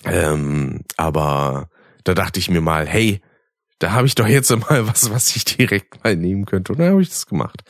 Ähm, 0.05 0.81
aber 0.95 1.69
da 2.05 2.13
dachte 2.13 2.39
ich 2.39 2.49
mir 2.49 2.61
mal, 2.61 2.87
hey, 2.87 3.21
da 3.79 3.91
habe 3.91 4.07
ich 4.07 4.15
doch 4.15 4.27
jetzt 4.27 4.49
mal 4.69 4.87
was, 4.87 5.11
was 5.11 5.35
ich 5.35 5.45
direkt 5.45 6.03
mal 6.03 6.15
nehmen 6.15 6.45
könnte. 6.45 6.73
Und 6.73 6.79
dann 6.79 6.91
habe 6.91 7.01
ich 7.01 7.09
das 7.09 7.25
gemacht. 7.25 7.63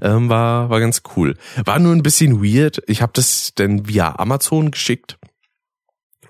Ähm, 0.00 0.28
war, 0.28 0.70
war 0.70 0.80
ganz 0.80 1.02
cool. 1.16 1.36
War 1.64 1.78
nur 1.78 1.92
ein 1.92 2.02
bisschen 2.02 2.42
weird. 2.42 2.82
Ich 2.86 3.02
habe 3.02 3.12
das 3.14 3.52
dann 3.54 3.88
via 3.88 4.18
Amazon 4.18 4.70
geschickt 4.70 5.18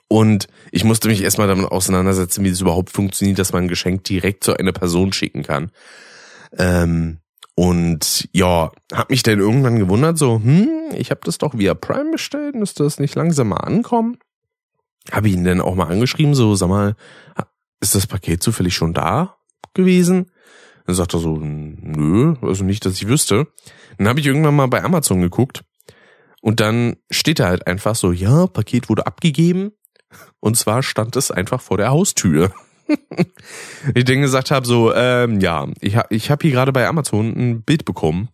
und 0.08 0.46
ich 0.70 0.84
musste 0.84 1.08
mich 1.08 1.22
erstmal 1.22 1.48
damit 1.48 1.70
auseinandersetzen, 1.70 2.44
wie 2.44 2.50
es 2.50 2.60
überhaupt 2.60 2.90
funktioniert, 2.90 3.38
dass 3.38 3.52
man 3.52 3.64
ein 3.64 3.68
Geschenk 3.68 4.04
direkt 4.04 4.44
zu 4.44 4.54
einer 4.56 4.72
Person 4.72 5.12
schicken 5.12 5.42
kann. 5.42 5.72
Ähm, 6.56 7.18
und 7.56 8.28
ja, 8.32 8.70
hab 8.92 9.10
mich 9.10 9.22
dann 9.22 9.38
irgendwann 9.38 9.78
gewundert, 9.78 10.18
so, 10.18 10.36
hm, 10.36 10.68
ich 10.94 11.10
habe 11.10 11.20
das 11.24 11.38
doch 11.38 11.56
via 11.56 11.74
Prime 11.74 12.12
bestellt, 12.12 12.54
müsste 12.54 12.84
das 12.84 13.00
nicht 13.00 13.14
langsam 13.14 13.48
mal 13.48 13.56
ankommen? 13.58 14.18
Habe 15.10 15.28
ihn 15.28 15.44
dann 15.44 15.60
auch 15.60 15.74
mal 15.74 15.88
angeschrieben, 15.88 16.34
so, 16.34 16.54
sag 16.54 16.68
mal, 16.68 16.96
ist 17.84 17.94
das 17.94 18.06
Paket 18.06 18.42
zufällig 18.42 18.74
schon 18.74 18.94
da 18.94 19.36
gewesen? 19.74 20.30
Dann 20.86 20.96
sagt 20.96 21.14
er 21.14 21.20
so, 21.20 21.38
nö, 21.40 22.34
also 22.42 22.64
nicht, 22.64 22.84
dass 22.84 22.94
ich 22.94 23.08
wüsste. 23.08 23.46
Dann 23.96 24.08
habe 24.08 24.20
ich 24.20 24.26
irgendwann 24.26 24.56
mal 24.56 24.68
bei 24.68 24.82
Amazon 24.82 25.20
geguckt 25.20 25.64
und 26.40 26.60
dann 26.60 26.96
steht 27.10 27.38
da 27.38 27.46
halt 27.46 27.66
einfach 27.66 27.94
so, 27.94 28.12
ja, 28.12 28.46
Paket 28.46 28.88
wurde 28.88 29.06
abgegeben, 29.06 29.72
und 30.40 30.56
zwar 30.56 30.82
stand 30.82 31.16
es 31.16 31.30
einfach 31.30 31.60
vor 31.60 31.78
der 31.78 31.90
Haustür. 31.90 32.52
ich 33.94 34.04
dann 34.04 34.20
gesagt 34.20 34.50
habe, 34.50 34.66
so, 34.66 34.92
ähm, 34.94 35.40
ja, 35.40 35.66
ich, 35.80 35.96
ha, 35.96 36.04
ich 36.10 36.30
habe 36.30 36.42
hier 36.42 36.52
gerade 36.52 36.72
bei 36.72 36.86
Amazon 36.86 37.32
ein 37.32 37.62
Bild 37.62 37.84
bekommen. 37.84 38.28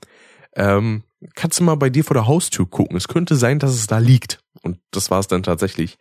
Ähm, 0.57 1.05
kannst 1.35 1.61
du 1.61 1.65
mal 1.65 1.77
bei 1.77 1.91
dir 1.91 2.05
vor 2.05 2.15
der 2.15 2.27
Haustür 2.27 2.69
gucken? 2.69 2.97
Es 2.97 3.09
könnte 3.09 3.37
sein, 3.37 3.59
dass 3.59 3.75
es 3.75 3.87
da 3.87 3.99
liegt. 3.99 4.41
Und 4.63 4.79
das 4.91 5.11
war 5.11 5.21
es 5.21 5.29
dann 5.29 5.43
tatsächlich. 5.43 5.99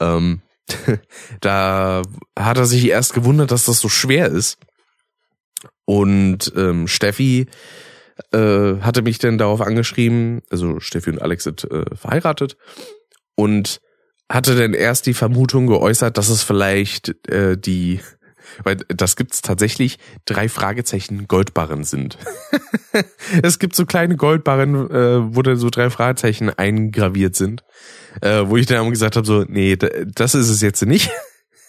Ähm, 0.00 0.42
da 1.40 2.02
hat 2.38 2.58
er 2.58 2.66
sich 2.66 2.86
erst 2.86 3.14
gewundert, 3.14 3.50
dass 3.50 3.64
das 3.64 3.80
so 3.80 3.88
schwer 3.88 4.28
ist. 4.28 4.58
Und 5.84 6.52
ähm, 6.56 6.88
Steffi 6.88 7.46
äh, 8.32 8.74
hatte 8.80 9.02
mich 9.02 9.18
dann 9.18 9.38
darauf 9.38 9.60
angeschrieben, 9.60 10.42
also 10.50 10.80
Steffi 10.80 11.10
und 11.10 11.22
Alex 11.22 11.44
sind 11.44 11.64
äh, 11.70 11.84
verheiratet. 11.94 12.56
Und 13.34 13.80
hatte 14.30 14.56
denn 14.56 14.72
erst 14.72 15.06
die 15.06 15.14
Vermutung 15.14 15.66
geäußert, 15.66 16.16
dass 16.16 16.28
es 16.28 16.42
vielleicht 16.42 17.28
äh, 17.28 17.58
die, 17.58 18.00
weil 18.64 18.76
das 18.88 19.16
gibt's 19.16 19.42
tatsächlich, 19.42 19.98
drei 20.24 20.48
Fragezeichen 20.48 21.28
Goldbarren 21.28 21.84
sind. 21.84 22.18
es 23.42 23.58
gibt 23.58 23.76
so 23.76 23.86
kleine 23.86 24.16
Goldbarren, 24.16 24.90
äh, 24.90 25.34
wo 25.34 25.42
dann 25.42 25.56
so 25.56 25.70
drei 25.70 25.90
Fragezeichen 25.90 26.50
eingraviert 26.50 27.36
sind, 27.36 27.64
äh, 28.20 28.44
wo 28.46 28.56
ich 28.56 28.66
dann 28.66 28.90
gesagt 28.90 29.16
habe, 29.16 29.26
so, 29.26 29.44
nee, 29.48 29.76
das 29.76 30.34
ist 30.34 30.48
es 30.48 30.60
jetzt 30.60 30.84
nicht. 30.84 31.10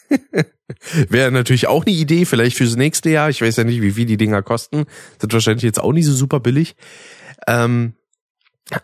Wäre 1.10 1.32
natürlich 1.32 1.68
auch 1.68 1.86
eine 1.86 1.96
Idee, 1.96 2.26
vielleicht 2.26 2.58
fürs 2.58 2.76
nächste 2.76 3.10
Jahr. 3.10 3.30
Ich 3.30 3.42
weiß 3.42 3.58
ja 3.58 3.64
nicht, 3.64 3.82
wie 3.82 3.92
viel 3.92 4.06
die 4.06 4.18
Dinger 4.18 4.42
kosten. 4.42 4.86
Sind 5.20 5.34
wahrscheinlich 5.34 5.64
jetzt 5.64 5.80
auch 5.80 5.92
nicht 5.92 6.06
so 6.06 6.14
super 6.14 6.40
billig. 6.40 6.76
Ähm, 7.48 7.94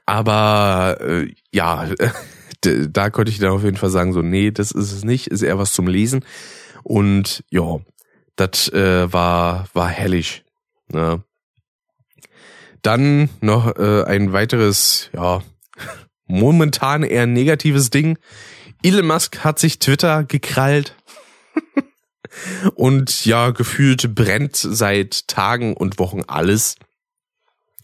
aber 0.05 0.97
äh, 1.01 1.33
ja, 1.51 1.87
da 2.61 3.09
konnte 3.09 3.31
ich 3.31 3.39
dann 3.39 3.51
auf 3.51 3.63
jeden 3.63 3.77
Fall 3.77 3.89
sagen, 3.89 4.13
so, 4.13 4.21
nee, 4.21 4.51
das 4.51 4.71
ist 4.71 4.91
es 4.91 5.03
nicht, 5.03 5.27
ist 5.27 5.41
eher 5.41 5.57
was 5.57 5.73
zum 5.73 5.87
Lesen. 5.87 6.25
Und 6.83 7.43
ja, 7.49 7.79
das 8.35 8.71
äh, 8.71 9.11
war, 9.11 9.67
war 9.73 9.87
hellig. 9.87 10.43
Ne? 10.91 11.23
Dann 12.81 13.29
noch 13.41 13.75
äh, 13.77 14.03
ein 14.03 14.31
weiteres, 14.31 15.09
ja, 15.13 15.41
momentan 16.25 17.03
eher 17.03 17.27
negatives 17.27 17.89
Ding. 17.89 18.17
Elon 18.83 19.07
Musk 19.07 19.43
hat 19.43 19.59
sich 19.59 19.79
Twitter 19.79 20.23
gekrallt. 20.23 20.95
und 22.75 23.25
ja, 23.25 23.49
gefühlt 23.51 24.15
brennt 24.15 24.55
seit 24.55 25.27
Tagen 25.27 25.75
und 25.75 25.99
Wochen 25.99 26.21
alles. 26.27 26.75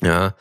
Ja, 0.01 0.35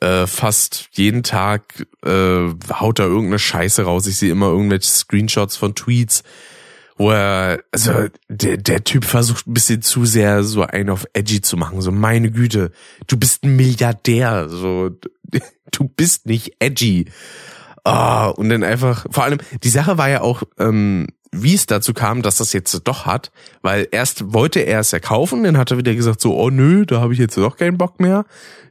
äh, 0.00 0.26
fast 0.26 0.88
jeden 0.92 1.22
Tag 1.22 1.86
äh, 2.04 2.48
haut 2.72 2.98
er 2.98 3.06
irgendeine 3.06 3.38
Scheiße 3.38 3.84
raus. 3.84 4.06
Ich 4.06 4.16
sehe 4.16 4.32
immer 4.32 4.48
irgendwelche 4.48 4.88
Screenshots 4.88 5.56
von 5.56 5.74
Tweets, 5.74 6.22
wo 6.96 7.10
er, 7.10 7.62
also 7.70 8.08
der, 8.28 8.56
der 8.56 8.84
Typ 8.84 9.04
versucht 9.04 9.46
ein 9.46 9.54
bisschen 9.54 9.82
zu 9.82 10.04
sehr 10.04 10.42
so 10.44 10.62
einen 10.62 10.90
auf 10.90 11.06
edgy 11.12 11.40
zu 11.40 11.56
machen. 11.56 11.80
So, 11.80 11.90
meine 11.90 12.30
Güte, 12.30 12.72
du 13.06 13.16
bist 13.16 13.44
ein 13.44 13.56
Milliardär. 13.56 14.48
So, 14.48 14.90
du 15.70 15.84
bist 15.84 16.26
nicht 16.26 16.56
edgy. 16.58 17.06
Ah, 17.84 18.28
und 18.28 18.48
dann 18.48 18.62
einfach, 18.62 19.06
vor 19.10 19.24
allem, 19.24 19.38
die 19.62 19.68
Sache 19.68 19.98
war 19.98 20.08
ja 20.08 20.20
auch, 20.20 20.42
ähm, 20.58 21.08
wie 21.34 21.54
es 21.54 21.66
dazu 21.66 21.94
kam, 21.94 22.22
dass 22.22 22.36
das 22.36 22.52
jetzt 22.52 22.78
doch 22.84 23.06
hat, 23.06 23.32
weil 23.62 23.88
erst 23.90 24.34
wollte 24.34 24.60
er 24.60 24.80
es 24.80 24.90
ja 24.90 25.00
kaufen, 25.00 25.44
dann 25.44 25.56
hat 25.56 25.70
er 25.70 25.78
wieder 25.78 25.94
gesagt 25.94 26.20
so, 26.20 26.36
oh 26.38 26.50
nö, 26.50 26.84
da 26.84 27.00
habe 27.00 27.14
ich 27.14 27.18
jetzt 27.18 27.36
doch 27.38 27.56
keinen 27.56 27.78
Bock 27.78 28.00
mehr. 28.00 28.26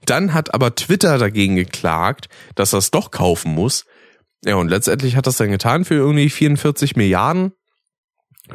Dann 0.05 0.33
hat 0.33 0.53
aber 0.53 0.75
Twitter 0.75 1.17
dagegen 1.17 1.55
geklagt, 1.55 2.29
dass 2.55 2.73
er 2.73 2.79
es 2.79 2.91
doch 2.91 3.09
kaufen 3.09 3.53
muss. 3.53 3.85
Ja, 4.45 4.55
und 4.55 4.69
letztendlich 4.69 5.15
hat 5.15 5.27
das 5.27 5.37
dann 5.37 5.51
getan 5.51 5.85
für 5.85 5.95
irgendwie 5.95 6.29
44 6.29 6.95
Milliarden. 6.95 7.51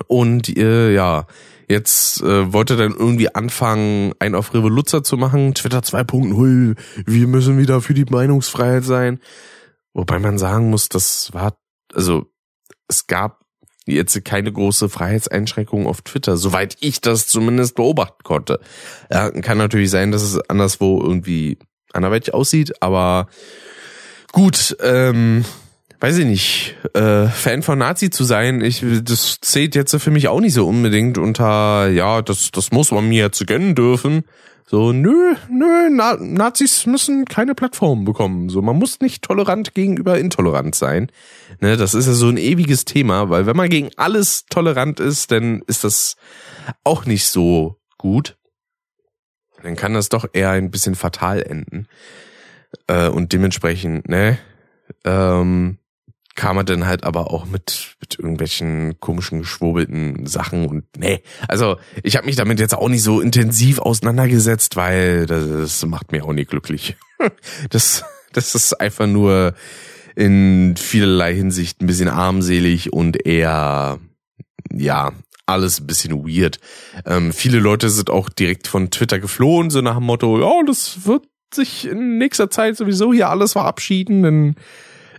Und 0.08 0.56
äh, 0.56 0.92
ja, 0.92 1.26
jetzt 1.68 2.22
äh, 2.22 2.52
wollte 2.52 2.76
dann 2.76 2.92
irgendwie 2.92 3.34
anfangen, 3.34 4.12
einen 4.18 4.34
auf 4.34 4.54
Revoluzer 4.54 5.02
zu 5.02 5.16
machen. 5.16 5.54
Twitter 5.54 5.80
2.0, 5.80 6.76
wir 7.06 7.26
müssen 7.26 7.58
wieder 7.58 7.80
für 7.80 7.94
die 7.94 8.04
Meinungsfreiheit 8.04 8.84
sein. 8.84 9.20
Wobei 9.92 10.18
man 10.18 10.38
sagen 10.38 10.70
muss, 10.70 10.88
das 10.88 11.32
war, 11.32 11.56
also 11.94 12.26
es 12.88 13.06
gab 13.06 13.40
jetzt 13.86 14.24
keine 14.24 14.52
große 14.52 14.88
Freiheitseinschränkung 14.88 15.86
auf 15.86 16.02
Twitter, 16.02 16.36
soweit 16.36 16.76
ich 16.80 17.00
das 17.00 17.28
zumindest 17.28 17.76
beobachten 17.76 18.22
konnte. 18.24 18.60
Ja, 19.10 19.30
kann 19.30 19.58
natürlich 19.58 19.90
sein, 19.90 20.12
dass 20.12 20.22
es 20.22 20.38
anderswo 20.50 21.00
irgendwie 21.00 21.58
anderweitig 21.92 22.34
aussieht, 22.34 22.82
aber 22.82 23.28
gut, 24.32 24.76
ähm, 24.82 25.44
weiß 26.00 26.18
ich 26.18 26.26
nicht, 26.26 26.76
äh, 26.94 27.26
Fan 27.28 27.62
von 27.62 27.78
Nazi 27.78 28.10
zu 28.10 28.24
sein, 28.24 28.60
ich, 28.60 28.84
das 29.02 29.38
zählt 29.40 29.74
jetzt 29.74 29.96
für 29.96 30.10
mich 30.10 30.28
auch 30.28 30.40
nicht 30.40 30.54
so 30.54 30.66
unbedingt 30.66 31.18
unter, 31.18 31.88
ja, 31.88 32.22
das, 32.22 32.50
das 32.50 32.70
muss 32.70 32.90
man 32.90 33.08
mir 33.08 33.24
jetzt 33.24 33.46
gönnen 33.46 33.74
dürfen. 33.74 34.24
So, 34.68 34.92
nö, 34.92 35.36
nö, 35.48 35.90
Na 35.92 36.16
Nazis 36.16 36.86
müssen 36.86 37.24
keine 37.24 37.54
Plattform 37.54 38.04
bekommen. 38.04 38.48
So, 38.48 38.62
man 38.62 38.76
muss 38.76 38.98
nicht 38.98 39.22
tolerant 39.22 39.74
gegenüber 39.74 40.18
intolerant 40.18 40.74
sein. 40.74 41.12
Ne, 41.60 41.76
das 41.76 41.94
ist 41.94 42.06
ja 42.08 42.14
so 42.14 42.28
ein 42.28 42.36
ewiges 42.36 42.84
Thema, 42.84 43.30
weil 43.30 43.46
wenn 43.46 43.56
man 43.56 43.68
gegen 43.68 43.90
alles 43.96 44.44
tolerant 44.46 44.98
ist, 44.98 45.30
dann 45.30 45.62
ist 45.68 45.84
das 45.84 46.16
auch 46.82 47.06
nicht 47.06 47.28
so 47.28 47.76
gut. 47.96 48.36
Dann 49.62 49.76
kann 49.76 49.94
das 49.94 50.08
doch 50.08 50.26
eher 50.32 50.50
ein 50.50 50.72
bisschen 50.72 50.96
fatal 50.96 51.42
enden. 51.42 51.86
Äh, 52.88 53.08
und 53.08 53.32
dementsprechend, 53.32 54.08
ne, 54.08 54.38
ähm, 55.04 55.78
kam 56.36 56.58
er 56.58 56.64
dann 56.64 56.86
halt 56.86 57.04
aber 57.04 57.32
auch 57.32 57.46
mit, 57.46 57.96
mit 58.00 58.18
irgendwelchen 58.18 59.00
komischen, 59.00 59.40
geschwurbelten 59.40 60.26
Sachen 60.26 60.66
und 60.66 60.84
nee. 60.96 61.22
Also 61.48 61.78
ich 62.02 62.16
habe 62.16 62.26
mich 62.26 62.36
damit 62.36 62.60
jetzt 62.60 62.74
auch 62.74 62.88
nicht 62.88 63.02
so 63.02 63.20
intensiv 63.20 63.78
auseinandergesetzt, 63.78 64.76
weil 64.76 65.26
das, 65.26 65.48
das 65.48 65.86
macht 65.86 66.12
mir 66.12 66.24
auch 66.24 66.32
nicht 66.32 66.50
glücklich. 66.50 66.96
Das, 67.70 68.04
das 68.34 68.54
ist 68.54 68.78
einfach 68.78 69.06
nur 69.06 69.54
in 70.14 70.76
vielerlei 70.76 71.34
Hinsicht 71.34 71.80
ein 71.80 71.86
bisschen 71.86 72.08
armselig 72.08 72.92
und 72.92 73.24
eher, 73.26 73.98
ja, 74.70 75.12
alles 75.46 75.80
ein 75.80 75.86
bisschen 75.86 76.26
weird. 76.26 76.58
Ähm, 77.06 77.32
viele 77.32 77.58
Leute 77.58 77.88
sind 77.88 78.10
auch 78.10 78.28
direkt 78.28 78.68
von 78.68 78.90
Twitter 78.90 79.18
geflohen, 79.18 79.70
so 79.70 79.80
nach 79.80 79.96
dem 79.96 80.04
Motto, 80.04 80.38
ja, 80.40 80.62
das 80.66 81.06
wird 81.06 81.24
sich 81.54 81.86
in 81.86 82.18
nächster 82.18 82.50
Zeit 82.50 82.76
sowieso 82.76 83.12
hier 83.12 83.30
alles 83.30 83.52
verabschieden, 83.52 84.22
denn 84.22 84.56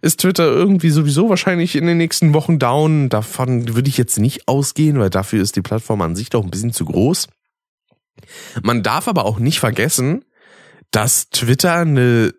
ist 0.01 0.21
Twitter 0.21 0.45
irgendwie 0.45 0.89
sowieso 0.89 1.29
wahrscheinlich 1.29 1.75
in 1.75 1.85
den 1.85 1.97
nächsten 1.97 2.33
Wochen 2.33 2.59
down. 2.59 3.09
Davon 3.09 3.75
würde 3.75 3.89
ich 3.89 3.97
jetzt 3.97 4.19
nicht 4.19 4.47
ausgehen, 4.47 4.99
weil 4.99 5.09
dafür 5.09 5.41
ist 5.41 5.55
die 5.55 5.61
Plattform 5.61 6.01
an 6.01 6.15
sich 6.15 6.29
doch 6.29 6.43
ein 6.43 6.51
bisschen 6.51 6.73
zu 6.73 6.85
groß. 6.85 7.27
Man 8.61 8.83
darf 8.83 9.07
aber 9.07 9.25
auch 9.25 9.39
nicht 9.39 9.59
vergessen, 9.59 10.25
dass 10.91 11.29
Twitter 11.29 11.75
eine, 11.75 12.33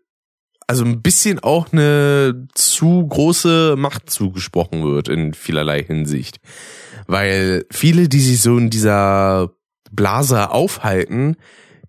also 0.66 0.84
ein 0.84 1.02
bisschen 1.02 1.38
auch 1.38 1.72
eine 1.72 2.46
zu 2.54 3.06
große 3.06 3.76
Macht 3.76 4.10
zugesprochen 4.10 4.84
wird 4.84 5.08
in 5.08 5.34
vielerlei 5.34 5.82
Hinsicht. 5.82 6.38
Weil 7.06 7.64
viele, 7.70 8.08
die 8.08 8.20
sich 8.20 8.40
so 8.40 8.58
in 8.58 8.70
dieser 8.70 9.52
Blase 9.90 10.50
aufhalten, 10.50 11.36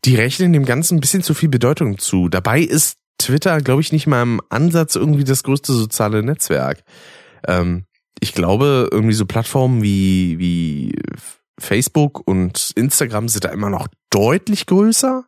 die 0.06 0.16
rechnen 0.16 0.54
dem 0.54 0.66
Ganzen 0.66 0.98
ein 0.98 1.02
bisschen 1.02 1.24
zu 1.24 1.34
viel 1.34 1.50
Bedeutung 1.50 1.98
zu. 1.98 2.30
Dabei 2.30 2.62
ist 2.62 2.98
Twitter, 3.20 3.62
glaube 3.62 3.82
ich, 3.82 3.92
nicht 3.92 4.08
mal 4.08 4.24
im 4.24 4.42
Ansatz 4.50 4.96
irgendwie 4.96 5.24
das 5.24 5.44
größte 5.44 5.74
soziale 5.74 6.24
Netzwerk. 6.24 6.84
Ähm, 7.48 7.86
ich 8.20 8.34
glaube, 8.34 8.90
irgendwie 8.92 9.14
so 9.14 9.26
Plattformen 9.26 9.84
wie, 9.84 10.40
wie 10.40 10.96
Facebook 11.60 12.28
und 12.28 12.72
Instagram 12.76 13.30
sind 13.30 13.46
da 13.46 13.50
immer 13.50 13.70
noch 13.70 13.88
deutlich 14.10 14.66
größer. 14.66 15.26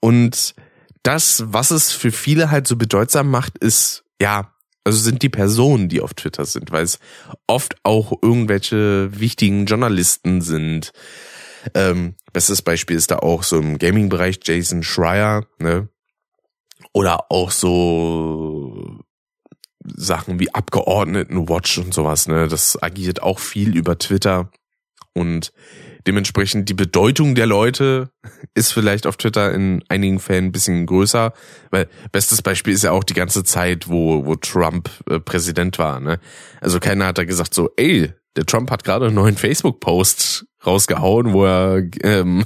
Und 0.00 0.54
das, 1.02 1.44
was 1.46 1.70
es 1.70 1.92
für 1.92 2.12
viele 2.12 2.50
halt 2.50 2.66
so 2.66 2.76
bedeutsam 2.76 3.30
macht, 3.30 3.58
ist, 3.58 4.04
ja, 4.20 4.52
also 4.84 4.98
sind 4.98 5.22
die 5.22 5.30
Personen, 5.30 5.88
die 5.88 6.02
auf 6.02 6.12
Twitter 6.14 6.44
sind, 6.44 6.70
weil 6.70 6.84
es 6.84 6.98
oft 7.46 7.76
auch 7.84 8.12
irgendwelche 8.20 9.08
wichtigen 9.18 9.64
Journalisten 9.64 10.42
sind. 10.42 10.92
Ähm, 11.72 12.16
bestes 12.32 12.60
Beispiel 12.60 12.96
ist 12.96 13.10
da 13.10 13.16
auch 13.16 13.42
so 13.42 13.58
im 13.58 13.78
Gaming-Bereich 13.78 14.40
Jason 14.42 14.82
Schreier, 14.82 15.46
ne? 15.58 15.88
Oder 16.94 17.30
auch 17.30 17.50
so 17.50 19.00
Sachen 19.84 20.38
wie 20.40 20.54
Abgeordnetenwatch 20.54 21.78
und 21.78 21.92
sowas, 21.92 22.28
ne? 22.28 22.48
Das 22.48 22.82
agiert 22.82 23.22
auch 23.22 23.38
viel 23.38 23.76
über 23.76 23.98
Twitter 23.98 24.50
und 25.12 25.52
dementsprechend 26.06 26.68
die 26.68 26.74
Bedeutung 26.74 27.34
der 27.34 27.46
Leute 27.46 28.10
ist 28.54 28.72
vielleicht 28.72 29.06
auf 29.06 29.16
Twitter 29.16 29.52
in 29.52 29.82
einigen 29.88 30.20
Fällen 30.20 30.46
ein 30.46 30.52
bisschen 30.52 30.86
größer, 30.86 31.32
weil 31.70 31.88
bestes 32.12 32.42
Beispiel 32.42 32.74
ist 32.74 32.84
ja 32.84 32.92
auch 32.92 33.04
die 33.04 33.14
ganze 33.14 33.44
Zeit, 33.44 33.88
wo 33.88 34.24
wo 34.24 34.36
Trump 34.36 34.90
äh, 35.08 35.20
Präsident 35.20 35.78
war, 35.78 36.00
ne? 36.00 36.18
Also 36.60 36.80
keiner 36.80 37.06
hat 37.06 37.18
da 37.18 37.24
gesagt 37.24 37.54
so, 37.54 37.70
ey, 37.76 38.12
der 38.36 38.46
Trump 38.46 38.70
hat 38.70 38.84
gerade 38.84 39.06
einen 39.06 39.14
neuen 39.14 39.36
Facebook-Post 39.36 40.46
rausgehauen, 40.66 41.32
wo 41.32 41.44
er, 41.44 41.82
ähm, 42.02 42.44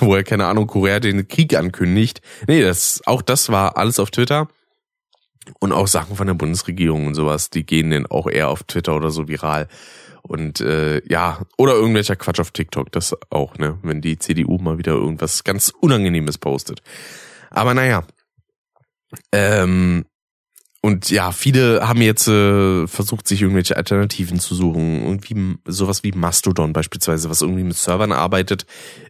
wo 0.00 0.14
er, 0.14 0.24
keine 0.24 0.46
Ahnung, 0.46 0.66
Korea 0.66 1.00
den 1.00 1.28
Krieg 1.28 1.56
ankündigt. 1.56 2.20
Nee, 2.46 2.62
das, 2.62 3.02
auch 3.06 3.22
das 3.22 3.48
war 3.50 3.76
alles 3.76 3.98
auf 3.98 4.10
Twitter. 4.10 4.48
Und 5.60 5.72
auch 5.72 5.88
Sachen 5.88 6.14
von 6.14 6.26
der 6.26 6.34
Bundesregierung 6.34 7.06
und 7.06 7.14
sowas, 7.14 7.48
die 7.48 7.64
gehen 7.64 7.90
dann 7.90 8.04
auch 8.06 8.28
eher 8.28 8.48
auf 8.48 8.64
Twitter 8.64 8.94
oder 8.94 9.10
so 9.10 9.28
viral. 9.28 9.66
Und 10.22 10.60
äh, 10.60 11.00
ja, 11.08 11.40
oder 11.56 11.72
irgendwelcher 11.72 12.16
Quatsch 12.16 12.40
auf 12.40 12.50
TikTok, 12.50 12.92
das 12.92 13.16
auch, 13.30 13.56
ne, 13.56 13.78
wenn 13.82 14.02
die 14.02 14.18
CDU 14.18 14.58
mal 14.58 14.76
wieder 14.76 14.92
irgendwas 14.92 15.42
ganz 15.44 15.72
Unangenehmes 15.80 16.36
postet. 16.36 16.82
Aber 17.50 17.72
naja. 17.72 18.04
Ähm, 19.32 20.04
und 20.88 21.10
ja, 21.10 21.32
viele 21.32 21.86
haben 21.86 22.00
jetzt 22.00 22.28
äh, 22.28 22.86
versucht, 22.86 23.28
sich 23.28 23.42
irgendwelche 23.42 23.76
Alternativen 23.76 24.40
zu 24.40 24.54
suchen. 24.54 25.04
Irgendwie 25.04 25.58
sowas 25.66 26.02
wie 26.02 26.12
Mastodon 26.12 26.72
beispielsweise, 26.72 27.28
was 27.28 27.42
irgendwie 27.42 27.62
mit 27.62 27.76
Servern 27.76 28.10
arbeitet, 28.10 28.64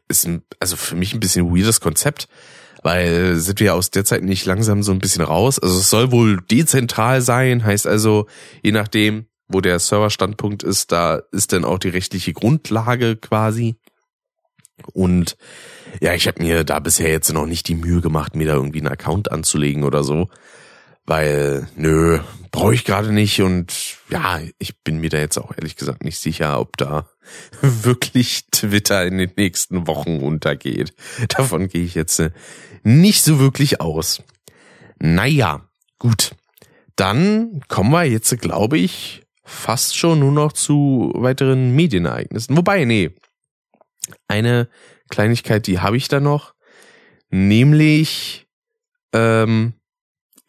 ist 0.09 0.27
ein, 0.27 0.43
also 0.59 0.75
für 0.75 0.97
mich 0.97 1.15
ein 1.15 1.21
bisschen 1.21 1.55
weirdes 1.55 1.81
Konzept, 1.81 2.27
weil 2.83 3.37
sind 3.37 3.61
wir 3.61 3.77
aus 3.77 3.93
der 3.93 4.05
Zeit 4.05 4.25
nicht 4.25 4.45
langsam 4.45 4.83
so 4.83 4.91
ein 4.91 4.99
bisschen 4.99 5.23
raus. 5.23 5.61
Also 5.61 5.79
es 5.79 5.89
soll 5.89 6.11
wohl 6.11 6.41
dezentral 6.51 7.21
sein, 7.21 7.65
heißt 7.65 7.87
also, 7.87 8.27
je 8.65 8.73
nachdem, 8.73 9.27
wo 9.47 9.61
der 9.61 9.79
Serverstandpunkt 9.79 10.65
ist, 10.65 10.91
da 10.91 11.23
ist 11.31 11.53
dann 11.53 11.65
auch 11.65 11.79
die 11.79 11.91
rechtliche 11.91 12.33
Grundlage 12.33 13.15
quasi. 13.15 13.77
Und 14.93 15.37
ja, 16.01 16.13
ich 16.13 16.27
habe 16.27 16.43
mir 16.43 16.65
da 16.65 16.81
bisher 16.81 17.13
jetzt 17.13 17.33
noch 17.33 17.47
nicht 17.47 17.69
die 17.69 17.77
Mühe 17.77 18.01
gemacht, 18.01 18.35
mir 18.35 18.49
da 18.49 18.55
irgendwie 18.55 18.81
einen 18.81 18.89
Account 18.89 19.31
anzulegen 19.31 19.85
oder 19.85 20.03
so 20.03 20.29
weil 21.09 21.67
nö, 21.75 22.21
brauche 22.51 22.75
ich 22.75 22.85
gerade 22.85 23.13
nicht 23.13 23.41
und 23.41 23.97
ja, 24.11 24.41
ich 24.59 24.83
bin 24.83 25.01
mir 25.01 25.09
da 25.09 25.19
jetzt 25.19 25.39
auch 25.39 25.53
ehrlich 25.57 25.75
gesagt 25.75 26.05
nicht 26.05 26.19
sicher, 26.19 26.61
ob 26.61 26.77
da 26.77 27.09
wirklich 27.63 28.45
Twitter 28.51 29.07
in 29.07 29.17
den 29.17 29.33
nächsten 29.37 29.87
Wochen 29.87 30.21
untergeht. 30.21 30.93
Davon 31.29 31.69
gehe 31.69 31.83
ich 31.83 31.95
jetzt 31.95 32.19
äh, 32.21 32.31
nicht 32.83 33.23
so 33.23 33.41
wirklich 33.41 33.81
aus. 33.81 34.23
Naja, 34.99 35.67
gut. 35.99 36.33
Dann 36.95 37.63
kommen 37.69 37.91
wir 37.91 38.05
jetzt, 38.05 38.39
glaube 38.41 38.77
ich, 38.77 39.23
fast 39.45 39.97
schon 39.97 40.19
nur 40.19 40.33
noch 40.33 40.53
zu 40.53 41.13
weiteren 41.15 41.75
Medienereignissen. 41.75 42.57
Wobei, 42.57 42.85
nee, 42.85 43.11
eine 44.27 44.69
Kleinigkeit, 45.09 45.67
die 45.67 45.79
habe 45.79 45.97
ich 45.97 46.09
da 46.09 46.21
noch, 46.21 46.55
nämlich 47.31 48.47
ähm, 49.15 49.75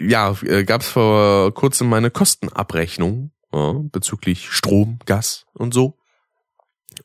ja, 0.01 0.35
äh, 0.43 0.63
gab 0.63 0.81
es 0.81 0.89
vor 0.89 1.53
kurzem 1.53 1.89
meine 1.89 2.11
Kostenabrechnung 2.11 3.31
ja, 3.53 3.73
bezüglich 3.91 4.49
Strom, 4.49 4.99
Gas 5.05 5.45
und 5.53 5.73
so. 5.73 5.97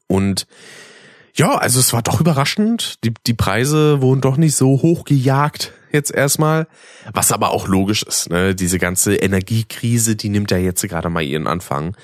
Und 0.06 0.46
ja, 1.34 1.56
also 1.56 1.80
es 1.80 1.92
war 1.92 2.02
doch 2.02 2.20
überraschend. 2.20 3.02
Die, 3.04 3.12
die 3.26 3.34
Preise 3.34 4.00
wurden 4.00 4.20
doch 4.20 4.36
nicht 4.36 4.54
so 4.54 4.82
hoch 4.82 5.04
gejagt 5.04 5.72
jetzt 5.92 6.12
erstmal. 6.12 6.66
Was 7.12 7.32
aber 7.32 7.50
auch 7.50 7.66
logisch 7.66 8.02
ist, 8.02 8.30
ne? 8.30 8.54
Diese 8.54 8.78
ganze 8.78 9.16
Energiekrise, 9.16 10.16
die 10.16 10.28
nimmt 10.28 10.50
ja 10.50 10.58
jetzt 10.58 10.82
gerade 10.82 11.08
mal 11.08 11.22
ihren 11.22 11.46
Anfang. 11.46 11.96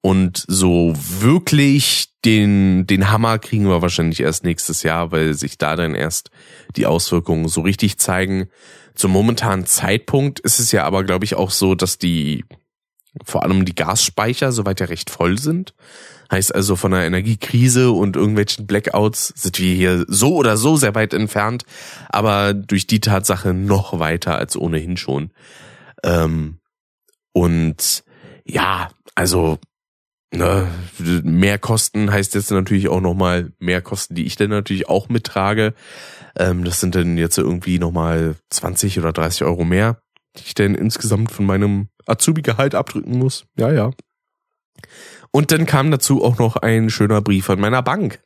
Und 0.00 0.44
so 0.48 0.92
wirklich 0.96 2.08
den, 2.24 2.86
den 2.86 3.10
Hammer 3.10 3.38
kriegen 3.38 3.68
wir 3.68 3.82
wahrscheinlich 3.82 4.20
erst 4.20 4.44
nächstes 4.44 4.82
Jahr, 4.82 5.12
weil 5.12 5.34
sich 5.34 5.56
da 5.58 5.76
dann 5.76 5.94
erst 5.94 6.30
die 6.76 6.86
Auswirkungen 6.86 7.48
so 7.48 7.62
richtig 7.62 7.98
zeigen. 7.98 8.48
Zum 8.94 9.10
momentanen 9.10 9.66
Zeitpunkt 9.66 10.40
ist 10.40 10.60
es 10.60 10.72
ja 10.72 10.84
aber, 10.84 11.04
glaube 11.04 11.24
ich, 11.24 11.34
auch 11.34 11.50
so, 11.50 11.74
dass 11.74 11.98
die, 11.98 12.44
vor 13.24 13.42
allem 13.42 13.64
die 13.64 13.74
Gasspeicher 13.74 14.52
soweit 14.52 14.80
ja 14.80 14.86
recht 14.86 15.10
voll 15.10 15.38
sind. 15.38 15.74
Heißt 16.30 16.54
also 16.54 16.76
von 16.76 16.94
einer 16.94 17.04
Energiekrise 17.04 17.90
und 17.90 18.16
irgendwelchen 18.16 18.66
Blackouts 18.66 19.32
sind 19.36 19.58
wir 19.58 19.74
hier 19.74 20.04
so 20.08 20.34
oder 20.34 20.56
so 20.56 20.76
sehr 20.76 20.94
weit 20.94 21.12
entfernt, 21.12 21.64
aber 22.08 22.54
durch 22.54 22.86
die 22.86 23.00
Tatsache 23.00 23.52
noch 23.52 23.98
weiter 23.98 24.38
als 24.38 24.56
ohnehin 24.56 24.96
schon. 24.96 25.32
Ähm, 26.02 26.60
und 27.32 28.04
ja, 28.46 28.90
also 29.14 29.58
ne, 30.32 30.68
mehr 30.98 31.58
Kosten 31.58 32.10
heißt 32.10 32.34
jetzt 32.34 32.50
natürlich 32.50 32.88
auch 32.88 33.00
nochmal 33.00 33.52
mehr 33.58 33.82
Kosten, 33.82 34.14
die 34.14 34.24
ich 34.24 34.36
dann 34.36 34.50
natürlich 34.50 34.88
auch 34.88 35.08
mittrage. 35.08 35.74
Ähm, 36.38 36.64
das 36.64 36.80
sind 36.80 36.94
dann 36.94 37.16
jetzt 37.16 37.38
irgendwie 37.38 37.78
nochmal 37.78 38.36
20 38.50 38.98
oder 38.98 39.12
30 39.12 39.44
Euro 39.44 39.64
mehr, 39.64 39.98
die 40.36 40.42
ich 40.46 40.54
dann 40.54 40.74
insgesamt 40.74 41.30
von 41.30 41.46
meinem 41.46 41.88
Azubi-Gehalt 42.06 42.74
abdrücken 42.74 43.18
muss. 43.18 43.46
Ja, 43.56 43.72
ja. 43.72 43.90
Und 45.30 45.50
dann 45.50 45.66
kam 45.66 45.90
dazu 45.90 46.24
auch 46.24 46.38
noch 46.38 46.56
ein 46.56 46.90
schöner 46.90 47.20
Brief 47.20 47.46
von 47.46 47.60
meiner 47.60 47.82
Bank. 47.82 48.20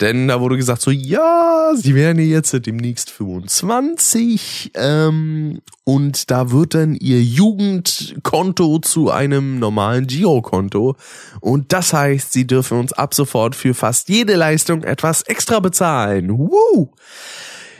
Denn 0.00 0.28
da 0.28 0.40
wurde 0.40 0.56
gesagt 0.56 0.80
so, 0.80 0.92
ja, 0.92 1.72
sie 1.74 1.96
werden 1.96 2.20
jetzt 2.20 2.54
demnächst 2.64 3.10
25 3.10 4.70
ähm, 4.74 5.60
und 5.82 6.30
da 6.30 6.52
wird 6.52 6.74
dann 6.74 6.94
ihr 6.94 7.20
Jugendkonto 7.20 8.78
zu 8.78 9.10
einem 9.10 9.58
normalen 9.58 10.06
Girokonto 10.06 10.96
und 11.40 11.72
das 11.72 11.92
heißt, 11.92 12.32
sie 12.32 12.46
dürfen 12.46 12.78
uns 12.78 12.92
ab 12.92 13.12
sofort 13.12 13.56
für 13.56 13.74
fast 13.74 14.08
jede 14.08 14.36
Leistung 14.36 14.84
etwas 14.84 15.22
extra 15.22 15.58
bezahlen. 15.58 16.30
Woo! 16.30 16.92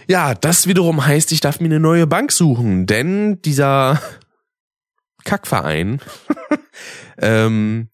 Ja, 0.09 0.35
das 0.35 0.66
wiederum 0.66 1.05
heißt, 1.07 1.31
ich 1.31 1.41
darf 1.41 1.61
mir 1.61 1.66
eine 1.66 1.79
neue 1.79 2.09
Bank 2.09 2.33
suchen, 2.33 2.87
denn 2.87 3.41
dieser 3.43 4.03
Kackverein, 5.25 6.01
ähm, 7.19 7.91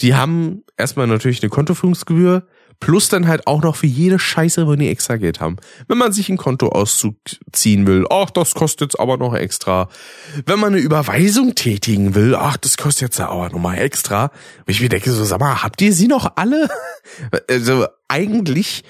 die 0.00 0.14
haben 0.14 0.62
erstmal 0.78 1.06
natürlich 1.06 1.42
eine 1.42 1.50
Kontoführungsgebühr, 1.50 2.46
Plus 2.80 3.08
dann 3.08 3.26
halt 3.26 3.46
auch 3.46 3.62
noch 3.62 3.74
für 3.74 3.86
jede 3.86 4.18
Scheiße, 4.18 4.66
wo 4.66 4.76
die 4.76 4.88
extra 4.88 5.16
Geld 5.16 5.40
haben. 5.40 5.56
Wenn 5.88 5.98
man 5.98 6.12
sich 6.12 6.28
einen 6.28 6.38
Kontoauszug 6.38 7.16
ziehen 7.52 7.86
will, 7.86 8.06
ach, 8.08 8.30
das 8.30 8.54
kostet 8.54 8.92
jetzt 8.92 9.00
aber 9.00 9.16
noch 9.16 9.34
extra. 9.34 9.88
Wenn 10.46 10.60
man 10.60 10.74
eine 10.74 10.82
Überweisung 10.82 11.54
tätigen 11.56 12.14
will, 12.14 12.36
ach, 12.36 12.56
das 12.56 12.76
kostet 12.76 13.02
jetzt 13.02 13.20
aber 13.20 13.50
nochmal 13.50 13.78
extra. 13.78 14.26
Und 14.58 14.68
ich 14.68 14.80
mir 14.80 14.88
denke 14.88 15.10
so, 15.10 15.24
sag 15.24 15.40
mal, 15.40 15.62
habt 15.62 15.82
ihr 15.82 15.92
sie 15.92 16.08
noch 16.08 16.32
alle? 16.36 16.68
Also 17.48 17.86
eigentlich 18.06 18.84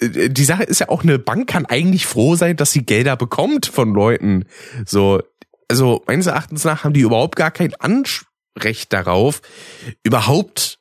äh, 0.00 0.28
die 0.28 0.44
Sache 0.44 0.64
ist 0.64 0.80
ja 0.80 0.88
auch, 0.88 1.02
eine 1.02 1.18
Bank 1.18 1.48
kann 1.48 1.66
eigentlich 1.66 2.06
froh 2.06 2.36
sein, 2.36 2.56
dass 2.56 2.72
sie 2.72 2.84
Gelder 2.84 3.16
bekommt 3.16 3.66
von 3.66 3.94
Leuten. 3.94 4.44
So, 4.84 5.22
also 5.68 6.02
meines 6.06 6.26
Erachtens 6.26 6.64
nach 6.64 6.84
haben 6.84 6.92
die 6.92 7.00
überhaupt 7.00 7.36
gar 7.36 7.50
kein 7.50 7.74
Anrecht 7.74 8.92
darauf, 8.92 9.40
überhaupt 10.02 10.79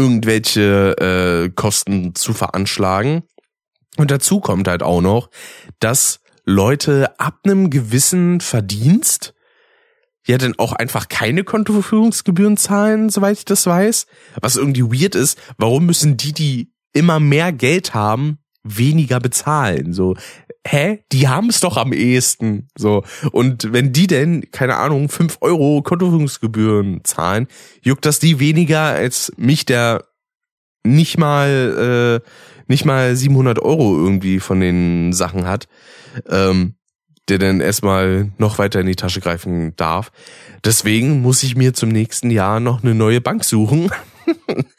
irgendwelche 0.00 0.96
äh, 0.98 1.50
Kosten 1.50 2.14
zu 2.14 2.32
veranschlagen. 2.32 3.22
Und 3.98 4.10
dazu 4.10 4.40
kommt 4.40 4.66
halt 4.66 4.82
auch 4.82 5.02
noch, 5.02 5.28
dass 5.78 6.20
Leute 6.46 7.18
ab 7.20 7.40
einem 7.44 7.68
gewissen 7.68 8.40
Verdienst 8.40 9.34
ja 10.26 10.38
dann 10.38 10.54
auch 10.58 10.72
einfach 10.72 11.08
keine 11.08 11.44
Kontoverfügungsgebühren 11.44 12.56
zahlen, 12.56 13.10
soweit 13.10 13.38
ich 13.38 13.44
das 13.44 13.66
weiß. 13.66 14.06
Was 14.40 14.56
irgendwie 14.56 14.84
weird 14.84 15.14
ist, 15.14 15.38
warum 15.58 15.86
müssen 15.86 16.16
die, 16.16 16.32
die 16.32 16.72
immer 16.92 17.20
mehr 17.20 17.52
Geld 17.52 17.92
haben, 17.92 18.38
weniger 18.62 19.20
bezahlen? 19.20 19.92
So, 19.92 20.16
hä? 20.66 21.04
Die 21.12 21.28
haben 21.28 21.48
es 21.48 21.60
doch 21.60 21.76
am 21.76 21.92
ehesten. 21.92 22.68
So. 22.76 23.02
Und 23.32 23.72
wenn 23.72 23.92
die 23.92 24.06
denn, 24.06 24.50
keine 24.50 24.76
Ahnung, 24.76 25.08
fünf 25.08 25.38
Euro 25.40 25.82
Kontoführungsgebühren 25.82 27.02
zahlen, 27.04 27.48
juckt 27.82 28.04
das 28.06 28.18
die 28.18 28.38
weniger 28.40 28.80
als 28.80 29.32
mich, 29.36 29.66
der 29.66 30.04
nicht 30.84 31.18
mal, 31.18 32.22
äh, 32.22 32.30
nicht 32.66 32.84
mal 32.84 33.14
700 33.14 33.60
Euro 33.60 33.96
irgendwie 33.96 34.40
von 34.40 34.60
den 34.60 35.12
Sachen 35.12 35.46
hat, 35.46 35.68
ähm, 36.28 36.76
der 37.28 37.38
dann 37.38 37.60
erstmal 37.60 38.32
noch 38.38 38.58
weiter 38.58 38.80
in 38.80 38.86
die 38.86 38.96
Tasche 38.96 39.20
greifen 39.20 39.74
darf. 39.76 40.10
Deswegen 40.64 41.22
muss 41.22 41.42
ich 41.42 41.56
mir 41.56 41.74
zum 41.74 41.90
nächsten 41.90 42.30
Jahr 42.30 42.60
noch 42.60 42.82
eine 42.82 42.94
neue 42.94 43.20
Bank 43.20 43.44
suchen. 43.44 43.90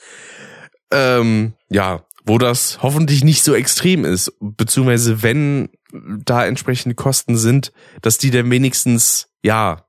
ähm, 0.91 1.53
ja, 1.69 2.05
wo 2.24 2.38
das 2.38 2.80
hoffentlich 2.82 3.24
nicht 3.24 3.43
so 3.43 3.53
extrem 3.53 4.05
ist, 4.05 4.34
beziehungsweise 4.39 5.24
wenn 5.24 5.69
da 5.93 6.45
entsprechende 6.45 6.95
Kosten 6.95 7.38
sind, 7.38 7.72
dass 8.01 8.17
die 8.17 8.32
dann 8.32 8.49
wenigstens, 8.49 9.30
ja, 9.43 9.86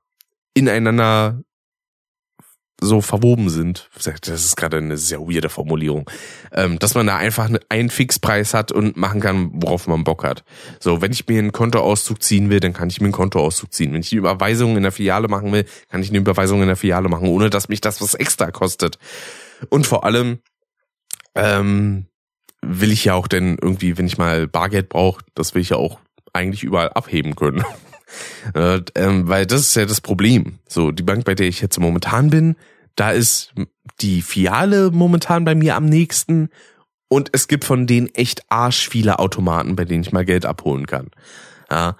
ineinander 0.53 1.43
so 2.81 3.01
verwoben 3.01 3.49
sind. 3.49 3.89
Das 4.03 4.45
ist 4.45 4.57
gerade 4.57 4.77
eine 4.77 4.97
sehr 4.97 5.21
weirde 5.21 5.49
Formulierung. 5.49 6.09
Ähm, 6.51 6.79
dass 6.79 6.95
man 6.95 7.07
da 7.07 7.17
einfach 7.17 7.49
einen 7.69 7.89
Fixpreis 7.89 8.53
hat 8.53 8.71
und 8.71 8.97
machen 8.97 9.21
kann, 9.21 9.51
worauf 9.53 9.87
man 9.87 10.03
Bock 10.03 10.23
hat. 10.23 10.43
So, 10.79 11.01
wenn 11.01 11.11
ich 11.11 11.27
mir 11.27 11.39
einen 11.39 11.51
Kontoauszug 11.51 12.21
ziehen 12.21 12.49
will, 12.49 12.59
dann 12.59 12.73
kann 12.73 12.89
ich 12.89 12.99
mir 12.99 13.05
einen 13.05 13.13
Kontoauszug 13.13 13.73
ziehen. 13.73 13.93
Wenn 13.93 14.01
ich 14.01 14.11
eine 14.11 14.19
Überweisung 14.19 14.75
in 14.75 14.83
der 14.83 14.91
Filiale 14.91 15.27
machen 15.27 15.51
will, 15.51 15.65
kann 15.89 16.01
ich 16.01 16.09
eine 16.09 16.17
Überweisung 16.19 16.61
in 16.61 16.67
der 16.67 16.75
Filiale 16.75 17.09
machen, 17.09 17.27
ohne 17.27 17.49
dass 17.49 17.69
mich 17.69 17.81
das 17.81 18.01
was 18.01 18.15
extra 18.15 18.51
kostet. 18.51 18.97
Und 19.69 19.87
vor 19.87 20.03
allem, 20.03 20.39
ähm, 21.35 22.07
will 22.63 22.91
ich 22.91 23.05
ja 23.05 23.13
auch 23.13 23.27
denn 23.27 23.57
irgendwie, 23.61 23.97
wenn 23.97 24.07
ich 24.07 24.17
mal 24.17 24.47
Bargeld 24.47 24.89
brauche, 24.89 25.23
das 25.35 25.53
will 25.53 25.61
ich 25.61 25.69
ja 25.69 25.77
auch 25.77 25.99
eigentlich 26.33 26.63
überall 26.63 26.89
abheben 26.89 27.35
können. 27.35 27.63
äh, 28.53 28.81
ähm, 28.95 29.27
weil 29.27 29.45
das 29.45 29.61
ist 29.61 29.75
ja 29.75 29.85
das 29.85 30.01
Problem. 30.01 30.59
So, 30.67 30.91
die 30.91 31.03
Bank, 31.03 31.25
bei 31.25 31.35
der 31.35 31.47
ich 31.47 31.61
jetzt 31.61 31.79
momentan 31.79 32.29
bin, 32.29 32.55
da 32.95 33.11
ist 33.11 33.53
die 34.01 34.21
Filiale 34.21 34.91
momentan 34.91 35.45
bei 35.45 35.55
mir 35.55 35.75
am 35.75 35.85
nächsten 35.85 36.49
und 37.07 37.29
es 37.31 37.47
gibt 37.47 37.63
von 37.63 37.85
denen 37.85 38.13
echt 38.15 38.43
arsch 38.49 38.89
viele 38.89 39.19
Automaten, 39.19 39.75
bei 39.75 39.85
denen 39.85 40.01
ich 40.01 40.11
mal 40.11 40.25
Geld 40.25 40.45
abholen 40.45 40.87
kann. 40.87 41.11
Ja, 41.69 41.95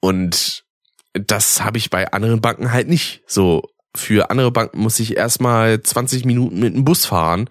und 0.00 0.64
das 1.12 1.64
habe 1.64 1.78
ich 1.78 1.90
bei 1.90 2.12
anderen 2.12 2.40
Banken 2.40 2.72
halt 2.72 2.88
nicht. 2.88 3.22
So, 3.26 3.62
für 3.94 4.30
andere 4.30 4.50
Banken 4.50 4.78
muss 4.80 5.00
ich 5.00 5.16
erstmal 5.16 5.82
20 5.82 6.24
Minuten 6.24 6.60
mit 6.60 6.74
dem 6.74 6.84
Bus 6.84 7.06
fahren 7.06 7.48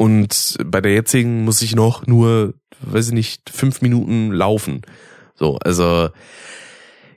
und 0.00 0.56
bei 0.64 0.80
der 0.80 0.94
jetzigen 0.94 1.44
muss 1.44 1.60
ich 1.60 1.74
noch 1.74 2.06
nur, 2.06 2.54
weiß 2.80 3.08
ich 3.08 3.12
nicht, 3.12 3.50
fünf 3.50 3.82
Minuten 3.82 4.32
laufen. 4.32 4.80
So, 5.34 5.58
also 5.58 6.08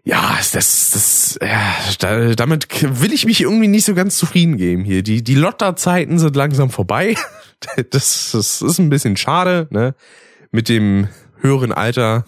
ja, 0.04 0.38
das, 0.52 0.92
das, 0.92 1.40
ja, 1.42 2.36
damit 2.36 2.68
will 3.02 3.14
ich 3.14 3.26
mich 3.26 3.40
irgendwie 3.40 3.70
nicht 3.70 3.86
so 3.86 3.94
ganz 3.94 4.18
zufrieden 4.18 4.58
geben 4.58 4.84
hier. 4.84 5.02
Die, 5.02 5.24
die 5.24 5.36
Lotterzeiten 5.36 6.20
sind 6.20 6.36
langsam 6.36 6.70
vorbei. 6.70 7.16
Das, 7.92 8.32
das 8.34 8.62
ist 8.62 8.80
ein 8.80 8.90
bisschen 8.90 9.16
schade, 9.16 9.70
ne? 9.70 9.96
Mit 10.52 10.68
dem 10.68 11.08
höheren 11.40 11.72
Alter 11.72 12.26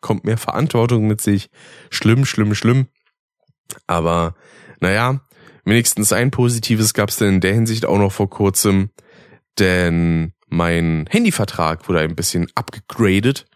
kommt 0.00 0.24
mehr 0.24 0.38
Verantwortung 0.38 1.08
mit 1.08 1.20
sich. 1.20 1.50
Schlimm, 1.90 2.24
schlimm, 2.24 2.54
schlimm. 2.54 2.86
Aber, 3.88 4.36
naja, 4.78 5.22
wenigstens 5.64 6.12
ein 6.12 6.30
Positives 6.30 6.94
gab 6.94 7.08
es 7.08 7.16
denn 7.16 7.34
in 7.34 7.40
der 7.40 7.52
Hinsicht 7.52 7.84
auch 7.84 7.98
noch 7.98 8.12
vor 8.12 8.30
kurzem 8.30 8.90
denn 9.58 10.32
mein 10.48 11.06
Handyvertrag 11.08 11.88
wurde 11.88 12.00
ein 12.00 12.16
bisschen 12.16 12.48
abgegradet. 12.54 13.46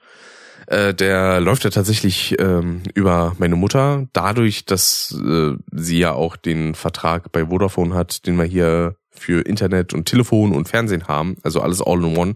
Äh, 0.66 0.94
der 0.94 1.40
läuft 1.40 1.64
ja 1.64 1.70
tatsächlich 1.70 2.36
ähm, 2.38 2.82
über 2.94 3.34
meine 3.38 3.56
Mutter, 3.56 4.06
dadurch, 4.12 4.66
dass 4.66 5.16
äh, 5.20 5.52
sie 5.72 5.98
ja 5.98 6.12
auch 6.12 6.36
den 6.36 6.74
Vertrag 6.74 7.32
bei 7.32 7.46
Vodafone 7.46 7.94
hat, 7.94 8.26
den 8.26 8.36
wir 8.36 8.44
hier 8.44 8.96
für 9.10 9.42
Internet 9.42 9.92
und 9.92 10.06
Telefon 10.06 10.52
und 10.52 10.68
Fernsehen 10.68 11.08
haben, 11.08 11.36
also 11.42 11.60
alles 11.60 11.82
all 11.82 12.04
in 12.04 12.16
one. 12.16 12.34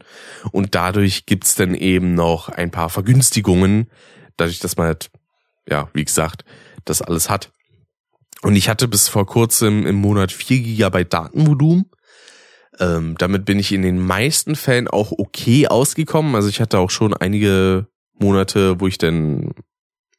Und 0.53 0.75
dadurch 0.75 1.27
gibt's 1.27 1.55
dann 1.55 1.75
eben 1.75 2.15
noch 2.15 2.49
ein 2.49 2.71
paar 2.71 2.91
Vergünstigungen, 2.91 3.89
dadurch, 4.37 4.59
dass 4.59 4.77
man 4.77 4.89
halt, 4.89 5.11
ja, 5.69 5.89
wie 5.95 6.05
gesagt, 6.05 6.45
das 6.85 7.01
alles 7.01 7.31
hat. 7.31 7.53
Und 8.43 8.57
ich 8.57 8.69
hatte 8.69 8.89
bis 8.89 9.09
vor 9.09 9.27
kurzem 9.27 9.87
im 9.87 9.97
Monat 9.97 10.31
4 10.31 10.61
Gigabyte 10.61 11.13
Datenvolumen 11.13 11.87
ähm, 12.81 13.15
damit 13.19 13.45
bin 13.45 13.59
ich 13.59 13.73
in 13.73 13.83
den 13.83 13.99
meisten 13.99 14.57
Fällen 14.57 14.89
auch 14.89 15.13
okay 15.13 15.69
ausgekommen. 15.69 16.35
Also 16.35 16.49
ich 16.49 16.61
hatte 16.61 16.79
auch 16.79 16.91
schon 16.91 17.15
einige 17.15 17.87
Monate, 18.19 18.81
wo 18.81 18.87
ich 18.87 18.99
dann 18.99 19.55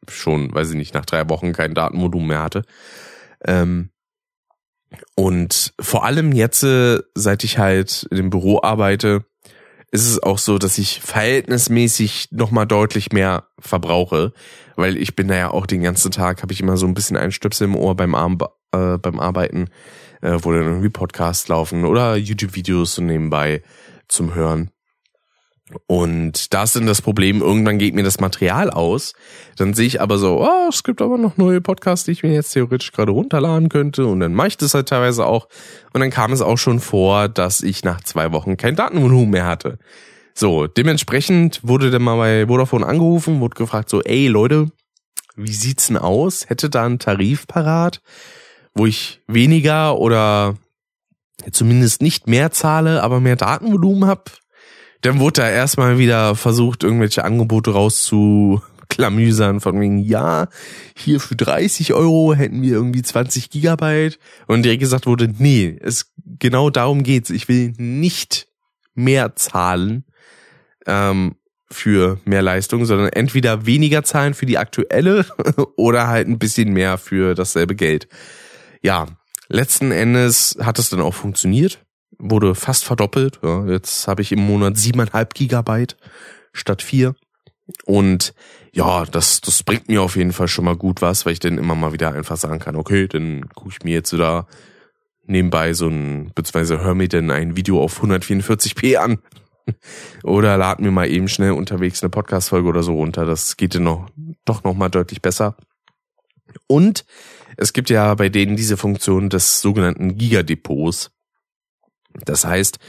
schon, 0.07 0.53
weiß 0.53 0.71
ich 0.71 0.75
nicht, 0.75 0.93
nach 0.93 1.05
drei 1.05 1.27
Wochen 1.29 1.53
kein 1.53 1.73
Datenvolumen 1.73 2.27
mehr 2.27 2.43
hatte. 2.43 2.63
Ähm, 3.45 3.89
und 5.15 5.73
vor 5.79 6.05
allem 6.05 6.31
jetzt, 6.31 6.63
äh, 6.63 6.99
seit 7.15 7.43
ich 7.43 7.57
halt 7.57 8.07
dem 8.11 8.29
Büro 8.29 8.61
arbeite, 8.61 9.25
ist 9.91 10.09
es 10.09 10.21
auch 10.21 10.37
so, 10.37 10.57
dass 10.57 10.77
ich 10.77 11.01
verhältnismäßig 11.01 12.29
nochmal 12.31 12.67
deutlich 12.67 13.11
mehr 13.11 13.47
verbrauche, 13.59 14.33
weil 14.75 14.97
ich 14.97 15.15
bin 15.15 15.27
da 15.27 15.35
ja 15.35 15.51
auch 15.51 15.65
den 15.65 15.81
ganzen 15.81 16.11
Tag, 16.11 16.41
habe 16.41 16.53
ich 16.53 16.61
immer 16.61 16.77
so 16.77 16.85
ein 16.85 16.93
bisschen 16.93 17.17
einen 17.17 17.31
Stöpsel 17.31 17.65
im 17.65 17.75
Ohr 17.75 17.95
beim, 17.95 18.13
Arm, 18.13 18.37
äh, 18.71 18.97
beim 18.97 19.19
Arbeiten 19.19 19.69
äh, 20.25 20.43
wo 20.43 20.51
dann 20.51 20.63
irgendwie 20.63 20.89
Podcasts 20.89 21.47
laufen 21.47 21.85
oder 21.85 22.15
YouTube-Videos 22.15 22.95
so 22.95 23.01
nebenbei 23.01 23.61
zum 24.07 24.33
Hören. 24.33 24.71
Und 25.87 26.53
da 26.53 26.63
ist 26.63 26.75
dann 26.75 26.85
das 26.85 27.01
Problem, 27.01 27.41
irgendwann 27.41 27.79
geht 27.79 27.95
mir 27.95 28.03
das 28.03 28.19
Material 28.19 28.69
aus. 28.69 29.13
Dann 29.57 29.73
sehe 29.73 29.87
ich 29.87 29.99
aber 29.99 30.19
so, 30.19 30.41
oh, 30.41 30.69
es 30.69 30.83
gibt 30.83 31.01
aber 31.01 31.17
noch 31.17 31.37
neue 31.37 31.59
Podcasts, 31.59 32.05
die 32.05 32.11
ich 32.11 32.21
mir 32.21 32.33
jetzt 32.33 32.51
theoretisch 32.51 32.91
gerade 32.91 33.11
runterladen 33.11 33.69
könnte. 33.69 34.05
Und 34.05 34.19
dann 34.19 34.35
mache 34.35 34.49
ich 34.49 34.57
das 34.57 34.75
halt 34.75 34.89
teilweise 34.89 35.25
auch. 35.25 35.47
Und 35.91 36.01
dann 36.01 36.11
kam 36.11 36.31
es 36.31 36.41
auch 36.41 36.57
schon 36.57 36.79
vor, 36.79 37.29
dass 37.29 37.63
ich 37.63 37.83
nach 37.83 38.01
zwei 38.01 38.31
Wochen 38.31 38.57
kein 38.57 38.75
Datenvolumen 38.75 39.31
mehr 39.31 39.47
hatte. 39.47 39.79
So, 40.35 40.67
dementsprechend 40.67 41.61
wurde 41.63 41.89
dann 41.89 42.03
mal 42.03 42.17
bei 42.17 42.47
Vodafone 42.47 42.85
angerufen, 42.85 43.39
wurde 43.39 43.55
gefragt 43.55 43.89
so, 43.89 44.03
ey 44.03 44.27
Leute, 44.27 44.69
wie 45.35 45.53
sieht's 45.53 45.87
denn 45.87 45.97
aus? 45.97 46.47
Hätte 46.47 46.69
da 46.69 46.85
einen 46.85 46.99
Tarif 46.99 47.47
parat? 47.47 48.01
Wo 48.75 48.85
ich 48.85 49.21
weniger 49.27 49.97
oder 49.97 50.55
zumindest 51.51 52.01
nicht 52.01 52.27
mehr 52.27 52.51
zahle, 52.51 53.01
aber 53.01 53.19
mehr 53.19 53.35
Datenvolumen 53.35 54.05
habe, 54.05 54.23
dann 55.01 55.19
wurde 55.19 55.41
da 55.41 55.49
erstmal 55.49 55.97
wieder 55.97 56.35
versucht, 56.35 56.83
irgendwelche 56.83 57.23
Angebote 57.23 57.71
rauszuklamüsern 57.71 59.59
von 59.59 59.79
wegen, 59.79 59.99
ja, 59.99 60.47
hier 60.95 61.19
für 61.19 61.35
30 61.35 61.93
Euro 61.93 62.33
hätten 62.33 62.61
wir 62.61 62.73
irgendwie 62.73 63.03
20 63.03 63.49
Gigabyte. 63.49 64.19
Und 64.47 64.63
direkt 64.63 64.81
gesagt 64.81 65.05
wurde, 65.05 65.31
nee, 65.37 65.77
es 65.81 66.11
genau 66.39 66.69
darum 66.69 67.03
geht's. 67.03 67.29
Ich 67.29 67.47
will 67.47 67.73
nicht 67.77 68.47
mehr 68.95 69.35
zahlen 69.35 70.05
ähm, 70.87 71.35
für 71.69 72.19
mehr 72.25 72.41
Leistung, 72.41 72.85
sondern 72.85 73.09
entweder 73.09 73.65
weniger 73.65 74.03
zahlen 74.03 74.33
für 74.33 74.45
die 74.45 74.57
aktuelle 74.57 75.25
oder 75.75 76.07
halt 76.07 76.27
ein 76.27 76.39
bisschen 76.39 76.73
mehr 76.73 76.97
für 76.97 77.35
dasselbe 77.35 77.75
Geld. 77.75 78.07
Ja, 78.85 79.07
letzten 79.47 79.91
Endes 79.91 80.57
hat 80.61 80.79
es 80.79 80.89
dann 80.89 81.01
auch 81.01 81.13
funktioniert 81.13 81.85
wurde 82.17 82.55
fast 82.55 82.85
verdoppelt. 82.85 83.39
Ja, 83.43 83.65
jetzt 83.65 84.07
habe 84.07 84.21
ich 84.21 84.31
im 84.31 84.39
Monat 84.39 84.77
siebeneinhalb 84.77 85.33
Gigabyte 85.33 85.97
statt 86.53 86.81
vier. 86.81 87.15
Und 87.85 88.33
ja, 88.73 89.05
das, 89.05 89.41
das 89.41 89.63
bringt 89.63 89.87
mir 89.87 90.01
auf 90.01 90.15
jeden 90.15 90.33
Fall 90.33 90.47
schon 90.47 90.65
mal 90.65 90.75
gut 90.75 91.01
was, 91.01 91.25
weil 91.25 91.33
ich 91.33 91.39
dann 91.39 91.57
immer 91.57 91.75
mal 91.75 91.93
wieder 91.93 92.13
einfach 92.13 92.37
sagen 92.37 92.59
kann, 92.59 92.75
okay, 92.75 93.07
dann 93.07 93.49
gucke 93.49 93.71
ich 93.71 93.83
mir 93.83 93.93
jetzt 93.93 94.13
da 94.13 94.47
nebenbei 95.25 95.73
so 95.73 95.87
ein, 95.87 96.31
beziehungsweise 96.35 96.81
hör 96.81 96.93
mir 96.93 97.07
denn 97.07 97.31
ein 97.31 97.57
Video 97.57 97.81
auf 97.81 98.03
144p 98.03 98.97
an. 98.97 99.17
oder 100.23 100.57
lad 100.57 100.79
mir 100.79 100.91
mal 100.91 101.09
eben 101.09 101.27
schnell 101.27 101.51
unterwegs 101.51 102.03
eine 102.03 102.11
Podcast-Folge 102.11 102.67
oder 102.67 102.83
so 102.83 102.93
runter. 102.93 103.25
Das 103.25 103.57
geht 103.57 103.73
dann 103.73 103.83
noch, 103.83 104.09
doch 104.45 104.63
noch 104.63 104.75
mal 104.75 104.89
deutlich 104.89 105.23
besser. 105.23 105.57
Und 106.67 107.03
es 107.57 107.73
gibt 107.73 107.89
ja 107.89 108.13
bei 108.15 108.29
denen 108.29 108.55
diese 108.55 108.77
Funktion 108.77 109.29
des 109.29 109.61
sogenannten 109.61 110.17
Gigadepots. 110.17 111.11
Das 112.25 112.45
heißt, 112.45 112.79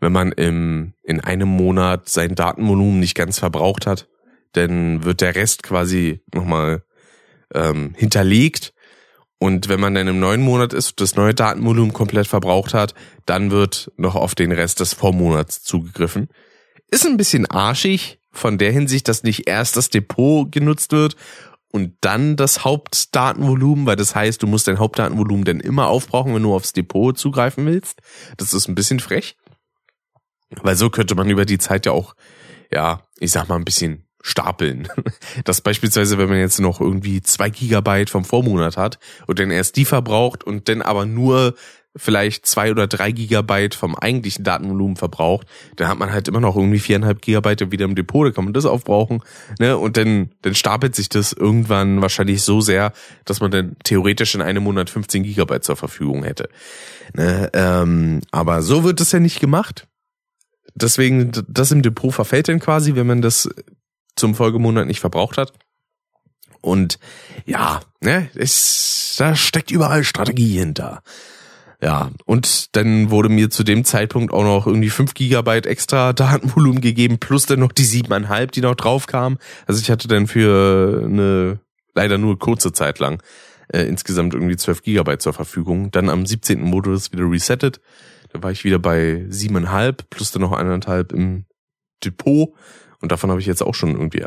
wenn 0.00 0.12
man 0.12 0.32
im, 0.32 0.94
in 1.02 1.20
einem 1.20 1.48
Monat 1.48 2.08
sein 2.08 2.34
Datenvolumen 2.34 3.00
nicht 3.00 3.14
ganz 3.14 3.38
verbraucht 3.38 3.86
hat, 3.86 4.08
dann 4.52 5.04
wird 5.04 5.20
der 5.20 5.34
Rest 5.34 5.62
quasi 5.62 6.20
nochmal 6.32 6.84
ähm, 7.54 7.94
hinterlegt. 7.96 8.72
Und 9.38 9.68
wenn 9.68 9.80
man 9.80 9.94
dann 9.94 10.08
im 10.08 10.18
neuen 10.18 10.40
Monat 10.40 10.72
ist 10.72 10.90
und 10.90 11.00
das 11.00 11.16
neue 11.16 11.34
Datenvolumen 11.34 11.92
komplett 11.92 12.26
verbraucht 12.26 12.72
hat, 12.72 12.94
dann 13.26 13.50
wird 13.50 13.92
noch 13.96 14.14
auf 14.14 14.34
den 14.34 14.52
Rest 14.52 14.80
des 14.80 14.94
Vormonats 14.94 15.62
zugegriffen. 15.62 16.28
Ist 16.90 17.06
ein 17.06 17.18
bisschen 17.18 17.46
arschig 17.46 18.18
von 18.32 18.58
der 18.58 18.72
Hinsicht, 18.72 19.08
dass 19.08 19.24
nicht 19.24 19.46
erst 19.46 19.76
das 19.76 19.90
Depot 19.90 20.50
genutzt 20.50 20.92
wird 20.92 21.16
und 21.76 21.98
dann 22.00 22.36
das 22.36 22.64
Hauptdatenvolumen, 22.64 23.84
weil 23.84 23.96
das 23.96 24.14
heißt, 24.14 24.42
du 24.42 24.46
musst 24.46 24.66
dein 24.66 24.78
Hauptdatenvolumen 24.78 25.44
dann 25.44 25.60
immer 25.60 25.88
aufbrauchen, 25.88 26.34
wenn 26.34 26.42
du 26.42 26.54
aufs 26.54 26.72
Depot 26.72 27.16
zugreifen 27.18 27.66
willst. 27.66 28.00
Das 28.38 28.54
ist 28.54 28.66
ein 28.66 28.74
bisschen 28.74 28.98
frech. 28.98 29.36
Weil 30.62 30.74
so 30.74 30.88
könnte 30.88 31.14
man 31.14 31.28
über 31.28 31.44
die 31.44 31.58
Zeit 31.58 31.84
ja 31.84 31.92
auch, 31.92 32.16
ja, 32.72 33.02
ich 33.18 33.30
sag 33.30 33.50
mal, 33.50 33.56
ein 33.56 33.66
bisschen 33.66 34.06
stapeln. 34.22 34.88
Das 35.44 35.60
beispielsweise, 35.60 36.16
wenn 36.16 36.30
man 36.30 36.38
jetzt 36.38 36.60
noch 36.60 36.80
irgendwie 36.80 37.20
zwei 37.20 37.50
Gigabyte 37.50 38.08
vom 38.08 38.24
Vormonat 38.24 38.78
hat 38.78 38.98
und 39.26 39.38
dann 39.38 39.50
erst 39.50 39.76
die 39.76 39.84
verbraucht 39.84 40.44
und 40.44 40.70
dann 40.70 40.80
aber 40.80 41.04
nur 41.04 41.54
vielleicht 41.96 42.46
zwei 42.46 42.70
oder 42.70 42.86
drei 42.86 43.10
Gigabyte 43.10 43.74
vom 43.74 43.94
eigentlichen 43.94 44.44
Datenvolumen 44.44 44.96
verbraucht, 44.96 45.46
dann 45.76 45.88
hat 45.88 45.98
man 45.98 46.12
halt 46.12 46.28
immer 46.28 46.40
noch 46.40 46.56
irgendwie 46.56 46.78
viereinhalb 46.78 47.22
Gigabyte 47.22 47.72
wieder 47.72 47.86
im 47.86 47.94
Depot, 47.94 48.26
da 48.26 48.32
kann 48.32 48.44
man 48.44 48.52
das 48.52 48.66
aufbrauchen, 48.66 49.22
ne, 49.58 49.76
und 49.76 49.96
dann, 49.96 50.30
dann 50.42 50.54
stapelt 50.54 50.94
sich 50.94 51.08
das 51.08 51.32
irgendwann 51.32 52.02
wahrscheinlich 52.02 52.42
so 52.42 52.60
sehr, 52.60 52.92
dass 53.24 53.40
man 53.40 53.50
dann 53.50 53.76
theoretisch 53.84 54.34
in 54.34 54.42
einem 54.42 54.62
Monat 54.62 54.90
15 54.90 55.22
Gigabyte 55.22 55.64
zur 55.64 55.76
Verfügung 55.76 56.24
hätte. 56.24 56.48
Ne, 57.14 57.50
ähm, 57.54 58.20
aber 58.30 58.62
so 58.62 58.84
wird 58.84 59.00
es 59.00 59.12
ja 59.12 59.20
nicht 59.20 59.40
gemacht. 59.40 59.86
Deswegen, 60.74 61.32
das 61.48 61.72
im 61.72 61.82
Depot 61.82 62.12
verfällt 62.12 62.48
dann 62.48 62.60
quasi, 62.60 62.94
wenn 62.94 63.06
man 63.06 63.22
das 63.22 63.48
zum 64.14 64.34
Folgemonat 64.34 64.86
nicht 64.86 65.00
verbraucht 65.00 65.38
hat. 65.38 65.52
Und 66.60 66.98
ja, 67.44 67.80
ne, 68.00 68.28
es, 68.34 69.14
da 69.18 69.36
steckt 69.36 69.70
überall 69.70 70.04
Strategie 70.04 70.58
hinter. 70.58 71.02
Ja, 71.82 72.10
und 72.24 72.74
dann 72.74 73.10
wurde 73.10 73.28
mir 73.28 73.50
zu 73.50 73.62
dem 73.62 73.84
Zeitpunkt 73.84 74.32
auch 74.32 74.44
noch 74.44 74.66
irgendwie 74.66 74.88
fünf 74.88 75.14
Gigabyte 75.14 75.66
extra 75.66 76.12
Datenvolumen 76.14 76.80
gegeben, 76.80 77.18
plus 77.18 77.46
dann 77.46 77.60
noch 77.60 77.72
die 77.72 77.84
siebeneinhalb, 77.84 78.52
die 78.52 78.62
noch 78.62 78.74
drauf 78.74 79.06
kamen. 79.06 79.38
Also 79.66 79.80
ich 79.80 79.90
hatte 79.90 80.08
dann 80.08 80.26
für 80.26 81.02
eine 81.04 81.60
leider 81.94 82.18
nur 82.18 82.38
kurze 82.38 82.72
Zeit 82.72 82.98
lang 82.98 83.22
äh, 83.68 83.82
insgesamt 83.82 84.34
irgendwie 84.34 84.56
zwölf 84.56 84.82
Gigabyte 84.82 85.22
zur 85.22 85.32
Verfügung. 85.32 85.90
Dann 85.90 86.08
am 86.08 86.26
17. 86.26 86.60
Modus 86.60 87.12
wieder 87.12 87.28
resettet. 87.28 87.80
Da 88.32 88.42
war 88.42 88.50
ich 88.50 88.64
wieder 88.64 88.78
bei 88.78 89.24
siebeneinhalb, 89.28 90.08
plus 90.10 90.30
dann 90.30 90.42
noch 90.42 90.52
eineinhalb 90.52 91.12
im 91.12 91.46
Depot. 92.04 92.54
Und 93.00 93.12
davon 93.12 93.30
habe 93.30 93.40
ich 93.40 93.46
jetzt 93.46 93.62
auch 93.62 93.74
schon 93.74 93.92
irgendwie, 93.92 94.24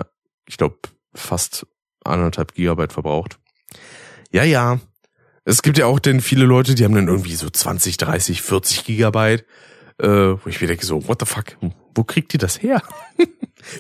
ich 0.48 0.58
glaube, 0.58 0.78
fast 1.14 1.66
anderthalb 2.04 2.54
Gigabyte 2.54 2.94
verbraucht. 2.94 3.40
Ja, 4.32 4.44
ja, 4.44 4.80
es 5.50 5.64
gibt 5.64 5.80
ja 5.80 5.88
auch 5.88 6.00
denn 6.00 6.22
viele 6.22 6.46
Leute, 6.46 6.76
die 6.76 6.86
haben 6.86 6.94
dann 6.94 7.08
irgendwie 7.08 7.34
so 7.34 7.50
20, 7.50 7.98
30, 7.98 8.44
40 8.44 8.86
Gigabyte, 8.86 9.46
äh, 9.98 10.08
wo 10.08 10.42
ich 10.46 10.62
mir 10.62 10.68
denke 10.68 10.86
so, 10.86 11.08
what 11.08 11.20
the 11.20 11.26
fuck, 11.26 11.58
wo 11.96 12.04
kriegt 12.04 12.36
ihr 12.36 12.40
das 12.40 12.62
her? 12.62 12.84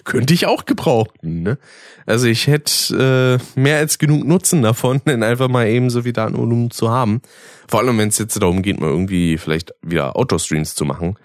Könnte 0.03 0.33
ich 0.33 0.47
auch 0.47 0.65
gebrauchen, 0.65 1.43
ne? 1.43 1.59
Also 2.07 2.25
ich 2.25 2.47
hätte 2.47 3.39
äh, 3.55 3.59
mehr 3.59 3.77
als 3.77 3.99
genug 3.99 4.25
Nutzen 4.25 4.63
davon, 4.63 4.99
denn 5.05 5.21
einfach 5.21 5.47
mal 5.47 5.67
eben 5.67 5.91
so 5.91 6.01
viel 6.01 6.13
Datenvolumen 6.13 6.71
zu 6.71 6.89
haben. 6.89 7.21
Vor 7.67 7.81
allem, 7.81 7.99
wenn 7.99 8.09
es 8.09 8.17
jetzt 8.17 8.41
darum 8.41 8.63
geht, 8.63 8.79
mal 8.79 8.89
irgendwie 8.89 9.37
vielleicht 9.37 9.71
wieder 9.83 10.15
Autostreams 10.15 10.73
zu 10.73 10.85
machen. 10.85 11.19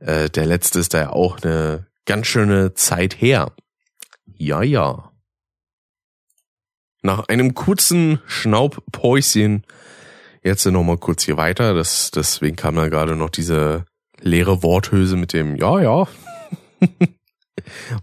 Äh, 0.00 0.30
der 0.30 0.46
letzte 0.46 0.80
ist 0.80 0.94
da 0.94 1.00
ja 1.00 1.10
auch 1.10 1.42
eine 1.42 1.86
ganz 2.06 2.28
schöne 2.28 2.72
Zeit 2.72 3.20
her. 3.20 3.52
Ja, 4.24 4.62
ja. 4.62 5.12
Nach 7.02 7.28
einem 7.28 7.52
kurzen 7.52 8.20
Schnaubpäuschen 8.26 9.66
jetzt 10.42 10.66
noch 10.66 10.82
mal 10.82 10.98
kurz 10.98 11.24
hier 11.24 11.36
weiter. 11.36 11.74
Das, 11.74 12.10
deswegen 12.10 12.56
kam 12.56 12.76
ja 12.76 12.88
gerade 12.88 13.16
noch 13.16 13.30
diese 13.30 13.84
leere 14.20 14.62
Worthülse 14.62 15.16
mit 15.16 15.32
dem 15.32 15.56
Ja, 15.56 15.80
ja. 15.80 16.08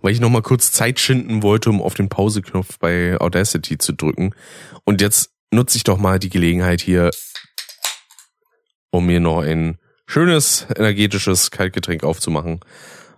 Weil 0.02 0.14
ich 0.14 0.20
noch 0.20 0.30
mal 0.30 0.42
kurz 0.42 0.72
Zeit 0.72 1.00
schinden 1.00 1.44
wollte, 1.44 1.70
um 1.70 1.82
auf 1.82 1.94
den 1.94 2.10
Pauseknopf 2.10 2.78
bei 2.80 3.20
Audacity 3.20 3.78
zu 3.78 3.94
drücken. 3.94 4.34
Und 4.86 5.02
jetzt 5.02 5.32
nutze 5.52 5.78
ich 5.78 5.84
doch 5.84 5.98
mal 5.98 6.20
die 6.20 6.30
Gelegenheit 6.30 6.82
hier, 6.82 7.12
um 8.92 9.06
mir 9.06 9.20
noch 9.20 9.42
ein 9.42 9.78
schönes, 10.06 10.68
energetisches 10.76 11.52
Kaltgetränk 11.52 12.04
aufzumachen. 12.04 12.60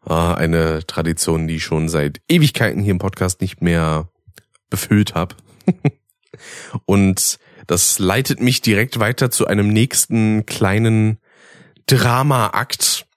Ah, 0.03 0.33
eine 0.33 0.85
Tradition, 0.87 1.47
die 1.47 1.57
ich 1.57 1.63
schon 1.63 1.89
seit 1.89 2.21
Ewigkeiten 2.27 2.81
hier 2.81 2.91
im 2.91 2.97
Podcast 2.97 3.41
nicht 3.41 3.61
mehr 3.61 4.09
befüllt 4.69 5.13
habe. 5.13 5.35
Und 6.85 7.37
das 7.67 7.99
leitet 7.99 8.39
mich 8.41 8.61
direkt 8.61 8.99
weiter 8.99 9.31
zu 9.31 9.47
einem 9.47 9.67
nächsten 9.67 10.45
kleinen 10.45 11.19
Drama-Akt, 11.87 13.07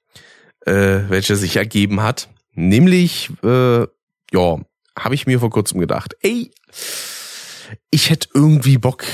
äh, 0.66 1.00
welcher 1.08 1.36
sich 1.36 1.56
ergeben 1.56 2.02
hat. 2.02 2.28
Nämlich, 2.52 3.30
äh, 3.42 3.86
ja, 4.32 4.58
habe 4.98 5.14
ich 5.14 5.26
mir 5.26 5.40
vor 5.40 5.50
kurzem 5.50 5.80
gedacht, 5.80 6.16
ey, 6.20 6.50
ich 7.90 8.10
hätte 8.10 8.28
irgendwie 8.34 8.78
Bock, 8.78 9.04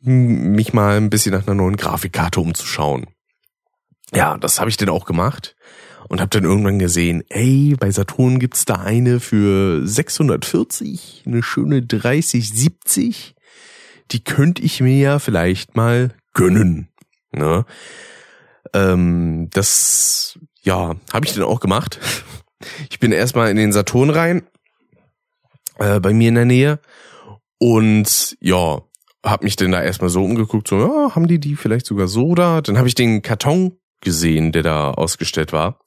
mich 0.00 0.72
mal 0.72 0.96
ein 0.96 1.10
bisschen 1.10 1.32
nach 1.32 1.46
einer 1.46 1.54
neuen 1.54 1.76
Grafikkarte 1.76 2.40
umzuschauen. 2.40 3.06
Ja, 4.14 4.38
das 4.38 4.60
habe 4.60 4.70
ich 4.70 4.76
dann 4.76 4.88
auch 4.88 5.04
gemacht 5.04 5.56
und 6.08 6.20
habe 6.20 6.30
dann 6.30 6.44
irgendwann 6.44 6.78
gesehen, 6.78 7.24
ey, 7.28 7.74
bei 7.78 7.90
Saturn 7.90 8.38
gibt's 8.38 8.64
da 8.64 8.76
eine 8.76 9.20
für 9.20 9.86
640, 9.86 11.24
eine 11.26 11.42
schöne 11.42 11.82
3070. 11.82 13.35
Die 14.12 14.22
könnte 14.22 14.62
ich 14.62 14.80
mir 14.80 14.98
ja 14.98 15.18
vielleicht 15.18 15.76
mal 15.76 16.14
gönnen. 16.32 16.88
Ne? 17.32 17.64
Ähm, 18.72 19.48
das, 19.52 20.38
ja, 20.62 20.96
habe 21.12 21.26
ich 21.26 21.34
dann 21.34 21.44
auch 21.44 21.60
gemacht. 21.60 21.98
Ich 22.88 23.00
bin 23.00 23.12
erstmal 23.12 23.50
in 23.50 23.58
den 23.58 23.70
Saturn 23.70 24.08
rein, 24.08 24.46
äh, 25.78 26.00
bei 26.00 26.14
mir 26.14 26.30
in 26.30 26.36
der 26.36 26.46
Nähe. 26.46 26.80
Und 27.58 28.36
ja, 28.40 28.80
hab 29.22 29.42
mich 29.42 29.56
dann 29.56 29.72
da 29.72 29.82
erstmal 29.82 30.08
so 30.08 30.24
umgeguckt, 30.24 30.66
so, 30.66 30.78
ja, 30.78 31.14
haben 31.14 31.28
die 31.28 31.38
die 31.38 31.54
vielleicht 31.54 31.84
sogar 31.84 32.08
so 32.08 32.34
da? 32.34 32.62
Dann 32.62 32.78
habe 32.78 32.88
ich 32.88 32.94
den 32.94 33.20
Karton 33.20 33.78
gesehen, 34.00 34.52
der 34.52 34.62
da 34.62 34.90
ausgestellt 34.90 35.52
war 35.52 35.80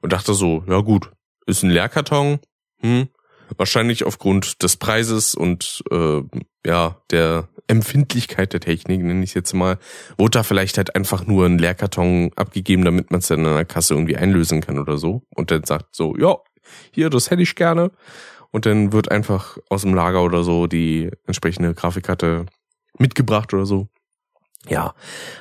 und 0.00 0.12
dachte 0.12 0.34
so, 0.34 0.64
ja 0.66 0.80
gut, 0.80 1.12
ist 1.46 1.62
ein 1.62 1.70
Leerkarton, 1.70 2.40
hm, 2.80 3.08
wahrscheinlich 3.56 4.04
aufgrund 4.04 4.62
des 4.62 4.76
Preises 4.76 5.34
und 5.34 5.82
äh, 5.90 6.22
ja 6.66 6.96
der 7.10 7.48
Empfindlichkeit 7.68 8.52
der 8.52 8.60
Technik, 8.60 9.02
nenne 9.02 9.24
ich 9.24 9.34
jetzt 9.34 9.52
mal, 9.52 9.78
wurde 10.16 10.38
da 10.38 10.42
vielleicht 10.42 10.78
halt 10.78 10.94
einfach 10.94 11.26
nur 11.26 11.46
ein 11.46 11.58
Leerkarton 11.58 12.30
abgegeben, 12.36 12.84
damit 12.84 13.10
man 13.10 13.20
es 13.20 13.28
dann 13.28 13.44
an 13.44 13.54
der 13.54 13.64
Kasse 13.64 13.94
irgendwie 13.94 14.16
einlösen 14.16 14.60
kann 14.60 14.78
oder 14.78 14.98
so. 14.98 15.22
Und 15.34 15.50
dann 15.50 15.64
sagt 15.64 15.96
so, 15.96 16.16
ja, 16.16 16.36
hier, 16.92 17.10
das 17.10 17.30
hätte 17.30 17.42
ich 17.42 17.56
gerne. 17.56 17.90
Und 18.52 18.66
dann 18.66 18.92
wird 18.92 19.10
einfach 19.10 19.58
aus 19.68 19.82
dem 19.82 19.94
Lager 19.94 20.22
oder 20.22 20.44
so 20.44 20.66
die 20.66 21.10
entsprechende 21.26 21.74
Grafikkarte 21.74 22.46
mitgebracht 22.98 23.52
oder 23.52 23.66
so. 23.66 23.88
Ja. 24.68 24.94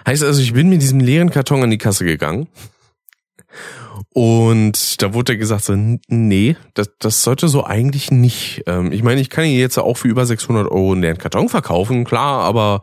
Heißt 0.07 0.23
also, 0.23 0.41
ich 0.41 0.53
bin 0.53 0.69
mit 0.69 0.81
diesem 0.81 0.99
leeren 0.99 1.29
Karton 1.29 1.63
an 1.63 1.69
die 1.69 1.77
Kasse 1.77 2.05
gegangen. 2.05 2.47
Und 4.09 5.01
da 5.01 5.13
wurde 5.13 5.37
gesagt 5.37 5.65
so, 5.65 5.75
nee, 6.07 6.55
das, 6.73 6.89
das 6.99 7.23
sollte 7.23 7.47
so 7.47 7.65
eigentlich 7.65 8.11
nicht. 8.11 8.63
Ähm, 8.65 8.91
ich 8.91 9.03
meine, 9.03 9.21
ich 9.21 9.29
kann 9.29 9.45
ihn 9.45 9.59
jetzt 9.59 9.77
auch 9.77 9.97
für 9.97 10.07
über 10.07 10.25
600 10.25 10.69
Euro 10.69 10.93
einen 10.93 11.01
leeren 11.01 11.17
Karton 11.17 11.49
verkaufen, 11.49 12.05
klar, 12.05 12.41
aber 12.41 12.81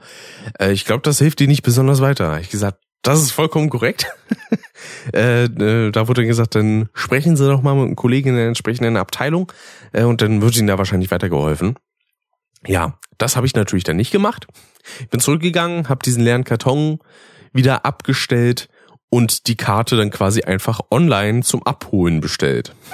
äh, 0.59 0.73
ich 0.73 0.85
glaube, 0.85 1.03
das 1.03 1.19
hilft 1.19 1.41
dir 1.41 1.49
nicht 1.49 1.63
besonders 1.63 2.01
weiter. 2.01 2.39
Ich 2.41 2.51
gesagt, 2.51 2.79
das 3.03 3.21
ist 3.21 3.33
vollkommen 3.33 3.69
korrekt. 3.69 4.07
äh, 5.15 5.45
äh, 5.45 5.91
da 5.91 6.09
wurde 6.09 6.25
gesagt, 6.25 6.55
dann 6.55 6.89
sprechen 6.95 7.37
Sie 7.37 7.47
doch 7.47 7.63
mal 7.63 7.75
mit 7.75 7.87
einem 7.87 7.97
Kollegen 7.97 8.31
in 8.31 8.37
der 8.37 8.47
entsprechenden 8.47 8.97
Abteilung 8.97 9.51
äh, 9.93 10.05
und 10.05 10.23
dann 10.23 10.41
wird 10.41 10.57
Ihnen 10.57 10.69
da 10.69 10.79
wahrscheinlich 10.79 11.11
weitergeholfen. 11.11 11.77
Ja, 12.67 12.99
das 13.19 13.37
habe 13.37 13.47
ich 13.47 13.55
natürlich 13.55 13.85
dann 13.85 13.97
nicht 13.97 14.13
gemacht. 14.13 14.47
Ich 15.01 15.09
bin 15.09 15.19
zurückgegangen, 15.19 15.89
habe 15.89 16.03
diesen 16.05 16.23
leeren 16.23 16.45
Karton 16.45 17.01
wieder 17.53 17.85
abgestellt 17.85 18.69
und 19.13 19.47
die 19.47 19.57
Karte 19.59 19.97
dann 19.97 20.09
quasi 20.09 20.43
einfach 20.43 20.81
online 20.91 21.43
zum 21.43 21.63
Abholen 21.65 22.21
bestellt. 22.21 22.75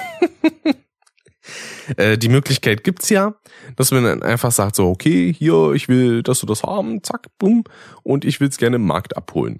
Äh, 1.97 2.19
die 2.19 2.29
Möglichkeit 2.29 2.83
gibt's 2.83 3.09
ja, 3.09 3.33
dass 3.75 3.89
man 3.89 4.03
dann 4.03 4.21
einfach 4.21 4.51
sagt 4.51 4.75
so, 4.75 4.87
okay, 4.87 5.33
hier, 5.33 5.71
ich 5.71 5.87
will, 5.87 6.21
dass 6.21 6.41
du 6.41 6.45
das 6.45 6.61
haben, 6.61 7.01
zack, 7.01 7.25
bumm, 7.39 7.63
und 8.03 8.23
ich 8.23 8.39
will's 8.39 8.57
gerne 8.57 8.75
im 8.75 8.85
Markt 8.85 9.17
abholen. 9.17 9.57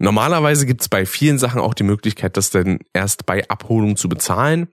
Normalerweise 0.00 0.66
gibt's 0.66 0.88
bei 0.88 1.06
vielen 1.06 1.38
Sachen 1.38 1.60
auch 1.60 1.74
die 1.74 1.84
Möglichkeit, 1.84 2.36
das 2.36 2.50
dann 2.50 2.80
erst 2.92 3.24
bei 3.26 3.48
Abholung 3.48 3.94
zu 3.94 4.08
bezahlen. 4.08 4.66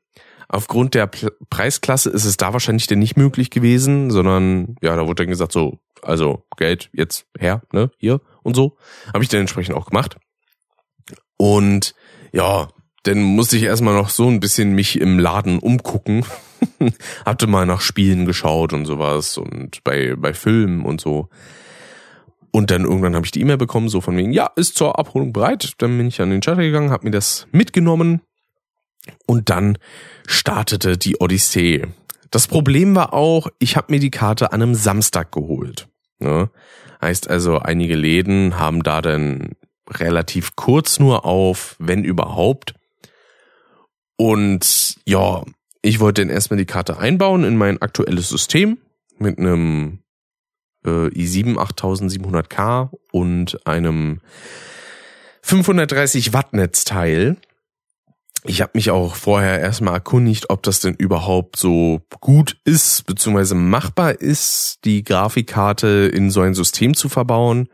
Aufgrund 0.49 0.95
der 0.95 1.05
Preisklasse 1.51 2.09
ist 2.09 2.25
es 2.25 2.37
da 2.37 2.53
wahrscheinlich 2.53 2.87
dann 2.87 2.97
nicht 2.97 3.17
möglich 3.17 3.51
gewesen, 3.51 4.09
sondern 4.09 4.75
ja, 4.81 4.95
da 4.95 5.05
wurde 5.05 5.25
dann 5.25 5.29
gesagt 5.29 5.51
so, 5.51 5.77
also 6.01 6.47
Geld 6.57 6.89
jetzt 6.91 7.27
her, 7.37 7.61
ne, 7.71 7.91
hier 7.99 8.21
und 8.41 8.55
so. 8.55 8.77
Habe 9.13 9.23
ich 9.23 9.29
dann 9.29 9.41
entsprechend 9.41 9.75
auch 9.75 9.85
gemacht. 9.85 10.17
Und 11.37 11.95
ja, 12.31 12.69
dann 13.03 13.21
musste 13.21 13.57
ich 13.57 13.63
erstmal 13.63 13.93
noch 13.93 14.09
so 14.09 14.27
ein 14.27 14.39
bisschen 14.39 14.73
mich 14.73 14.99
im 14.99 15.19
Laden 15.19 15.59
umgucken. 15.59 16.25
Hatte 17.25 17.47
mal 17.47 17.65
nach 17.65 17.81
Spielen 17.81 18.25
geschaut 18.25 18.73
und 18.73 18.85
sowas 18.85 19.37
und 19.37 19.83
bei, 19.83 20.15
bei 20.15 20.33
Filmen 20.33 20.83
und 20.83 21.01
so. 21.01 21.29
Und 22.51 22.71
dann 22.71 22.85
irgendwann 22.85 23.15
habe 23.15 23.25
ich 23.25 23.31
die 23.31 23.41
E-Mail 23.41 23.57
bekommen, 23.57 23.89
so 23.89 24.01
von 24.01 24.15
wegen, 24.15 24.31
ja, 24.31 24.49
ist 24.55 24.75
zur 24.75 24.97
Abholung 24.97 25.33
bereit. 25.33 25.73
Dann 25.79 25.97
bin 25.97 26.07
ich 26.07 26.21
an 26.21 26.29
den 26.29 26.41
Schalter 26.41 26.61
gegangen, 26.61 26.89
habe 26.89 27.05
mir 27.05 27.11
das 27.11 27.47
mitgenommen 27.51 28.21
und 29.27 29.49
dann 29.49 29.77
startete 30.25 30.97
die 30.97 31.17
Odyssee. 31.19 31.85
Das 32.31 32.47
Problem 32.47 32.95
war 32.95 33.13
auch, 33.13 33.49
ich 33.59 33.75
habe 33.77 33.93
mir 33.93 33.99
die 33.99 34.11
Karte 34.11 34.51
an 34.51 34.61
einem 34.61 34.73
Samstag 34.73 35.31
geholt. 35.31 35.87
Ne? 36.19 36.49
Heißt 37.01 37.29
also, 37.29 37.59
einige 37.59 37.95
Läden 37.95 38.57
haben 38.57 38.83
da 38.83 39.01
dann 39.01 39.51
relativ 39.89 40.55
kurz 40.55 40.99
nur 40.99 41.25
auf, 41.25 41.75
wenn 41.79 42.03
überhaupt. 42.03 42.73
Und 44.17 44.95
ja, 45.05 45.43
ich 45.81 45.99
wollte 45.99 46.21
dann 46.21 46.29
erstmal 46.29 46.57
die 46.57 46.65
Karte 46.65 46.97
einbauen 46.97 47.43
in 47.43 47.57
mein 47.57 47.81
aktuelles 47.81 48.29
System 48.29 48.77
mit 49.19 49.37
einem 49.37 49.99
äh, 50.85 51.09
i7 51.09 51.55
8700K 51.55 52.89
und 53.11 53.65
einem 53.67 54.21
530 55.41 56.33
Watt 56.33 56.53
Netzteil. 56.53 57.37
Ich 58.47 58.61
habe 58.61 58.71
mich 58.75 58.91
auch 58.91 59.15
vorher 59.15 59.59
erstmal 59.59 59.95
erkundigt, 59.95 60.49
ob 60.49 60.63
das 60.63 60.79
denn 60.79 60.93
überhaupt 60.93 61.55
so 61.57 62.01
gut 62.21 62.57
ist, 62.63 63.05
beziehungsweise 63.05 63.55
machbar 63.55 64.21
ist, 64.21 64.79
die 64.85 65.03
Grafikkarte 65.03 66.11
in 66.13 66.29
so 66.29 66.41
ein 66.41 66.53
System 66.53 66.93
zu 66.93 67.09
verbauen. 67.09 67.69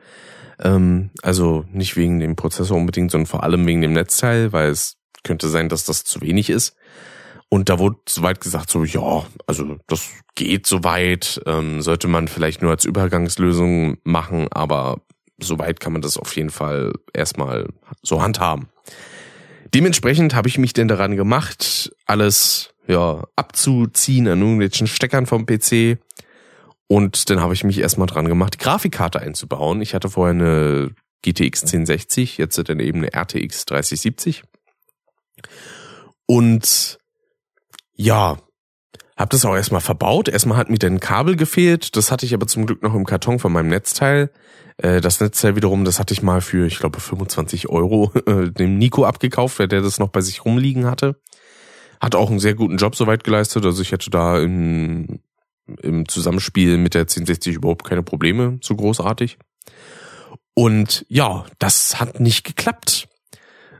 Ähm, 0.61 1.09
also 1.21 1.65
nicht 1.71 1.95
wegen 1.95 2.19
dem 2.19 2.35
Prozessor 2.35 2.77
unbedingt, 2.77 3.11
sondern 3.11 3.27
vor 3.27 3.43
allem 3.43 3.65
wegen 3.65 3.81
dem 3.81 3.93
Netzteil, 3.93 4.51
weil 4.51 4.69
es 4.69 4.97
könnte 5.23 5.47
sein, 5.49 5.69
dass 5.69 5.85
das 5.85 6.03
zu 6.03 6.21
wenig 6.21 6.49
ist. 6.49 6.75
Und 7.49 7.67
da 7.67 7.79
wurde 7.79 7.97
soweit 8.07 8.39
gesagt, 8.39 8.69
so, 8.69 8.85
ja, 8.85 9.25
also 9.45 9.77
das 9.87 10.09
geht 10.35 10.65
soweit, 10.65 11.41
ähm, 11.45 11.81
sollte 11.81 12.07
man 12.07 12.29
vielleicht 12.29 12.61
nur 12.61 12.71
als 12.71 12.85
Übergangslösung 12.85 13.97
machen, 14.03 14.47
aber 14.51 15.01
soweit 15.37 15.79
kann 15.79 15.91
man 15.93 16.01
das 16.01 16.17
auf 16.17 16.33
jeden 16.35 16.49
Fall 16.49 16.93
erstmal 17.13 17.67
so 18.03 18.21
handhaben. 18.21 18.69
Dementsprechend 19.73 20.33
habe 20.33 20.47
ich 20.47 20.57
mich 20.57 20.73
denn 20.73 20.87
daran 20.87 21.15
gemacht, 21.17 21.93
alles 22.05 22.73
ja 22.87 23.23
abzuziehen 23.35 24.27
an 24.27 24.41
irgendwelchen 24.41 24.87
Steckern 24.87 25.25
vom 25.25 25.45
PC. 25.45 25.97
Und 26.91 27.29
dann 27.29 27.39
habe 27.39 27.53
ich 27.53 27.63
mich 27.63 27.77
erstmal 27.77 28.07
dran 28.07 28.27
gemacht, 28.27 28.55
die 28.55 28.57
Grafikkarte 28.57 29.21
einzubauen. 29.21 29.81
Ich 29.81 29.93
hatte 29.93 30.09
vorher 30.09 30.33
eine 30.33 30.93
GTX 31.21 31.61
1060, 31.63 32.37
jetzt 32.37 32.57
dann 32.67 32.81
eben 32.81 32.97
eine 32.97 33.13
RTX 33.13 33.63
3070. 33.63 34.43
Und 36.25 36.97
ja, 37.93 38.39
hab 39.15 39.29
das 39.29 39.45
auch 39.45 39.55
erstmal 39.55 39.79
verbaut. 39.79 40.27
Erstmal 40.27 40.57
hat 40.57 40.69
mir 40.69 40.79
dann 40.79 40.95
ein 40.95 40.99
Kabel 40.99 41.37
gefehlt. 41.37 41.95
Das 41.95 42.11
hatte 42.11 42.25
ich 42.25 42.33
aber 42.33 42.47
zum 42.47 42.65
Glück 42.65 42.83
noch 42.83 42.93
im 42.93 43.05
Karton 43.05 43.39
von 43.39 43.53
meinem 43.53 43.69
Netzteil. 43.69 44.29
Äh, 44.75 44.99
das 44.99 45.21
Netzteil 45.21 45.55
wiederum, 45.55 45.85
das 45.85 45.97
hatte 45.97 46.13
ich 46.13 46.21
mal 46.21 46.41
für, 46.41 46.67
ich 46.67 46.77
glaube, 46.77 46.99
25 46.99 47.69
Euro 47.69 48.11
äh, 48.25 48.51
dem 48.51 48.77
Nico 48.77 49.05
abgekauft, 49.05 49.59
weil 49.59 49.69
der 49.69 49.79
das 49.79 49.97
noch 49.97 50.09
bei 50.09 50.19
sich 50.19 50.43
rumliegen 50.43 50.87
hatte. 50.87 51.21
Hat 52.01 52.15
auch 52.15 52.29
einen 52.29 52.39
sehr 52.39 52.55
guten 52.55 52.75
Job 52.75 52.97
soweit 52.97 53.23
geleistet. 53.23 53.63
Also 53.63 53.81
ich 53.81 53.93
hätte 53.93 54.09
da 54.09 54.41
im, 54.41 55.21
im 55.81 56.07
Zusammenspiel 56.07 56.77
mit 56.77 56.93
der 56.93 57.01
1060 57.01 57.55
überhaupt 57.55 57.87
keine 57.87 58.03
Probleme, 58.03 58.59
so 58.61 58.75
großartig. 58.75 59.37
Und 60.53 61.05
ja, 61.07 61.45
das 61.59 61.99
hat 61.99 62.19
nicht 62.19 62.43
geklappt. 62.43 63.07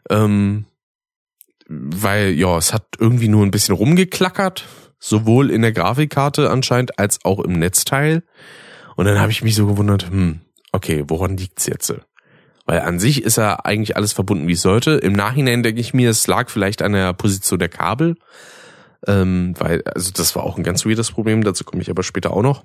Ähm, 0.10 0.66
weil 1.68 2.32
ja, 2.32 2.58
es 2.58 2.74
hat 2.74 2.86
irgendwie 3.00 3.28
nur 3.28 3.46
ein 3.46 3.52
bisschen 3.52 3.76
rumgeklackert, 3.76 4.66
sowohl 5.00 5.50
in 5.50 5.62
der 5.62 5.72
Grafikkarte 5.72 6.50
anscheinend 6.50 7.00
als 7.00 7.24
auch 7.24 7.40
im 7.40 7.54
Netzteil. 7.54 8.24
Und 8.96 9.06
dann 9.06 9.20
habe 9.20 9.32
ich 9.32 9.42
mich 9.42 9.56
so 9.56 9.68
gewundert, 9.68 10.10
hm, 10.10 10.42
okay, 10.72 11.06
woran 11.08 11.38
liegt's 11.38 11.66
jetzt? 11.68 11.94
Weil 12.66 12.82
an 12.82 13.00
sich 13.00 13.24
ist 13.24 13.38
ja 13.38 13.56
eigentlich 13.64 13.96
alles 13.96 14.14
verbunden, 14.14 14.48
wie 14.48 14.54
es 14.54 14.62
sollte. 14.62 14.92
Im 14.92 15.14
Nachhinein 15.14 15.64
denke 15.64 15.82
ich 15.82 15.94
mir, 15.94 16.10
es 16.10 16.28
lag 16.28 16.50
vielleicht 16.50 16.82
an 16.82 16.94
der 16.94 17.14
Position 17.14 17.60
der 17.60 17.70
Kabel. 17.70 18.16
Ähm, 19.08 19.56
weil, 19.58 19.84
also 19.84 20.12
das 20.12 20.36
war 20.36 20.44
auch 20.44 20.58
ein 20.58 20.64
ganz 20.64 20.86
weirdes 20.86 21.12
Problem, 21.12 21.44
dazu 21.44 21.64
komme 21.64 21.82
ich 21.82 21.90
aber 21.90 22.04
später 22.04 22.32
auch 22.32 22.44
noch. 22.44 22.64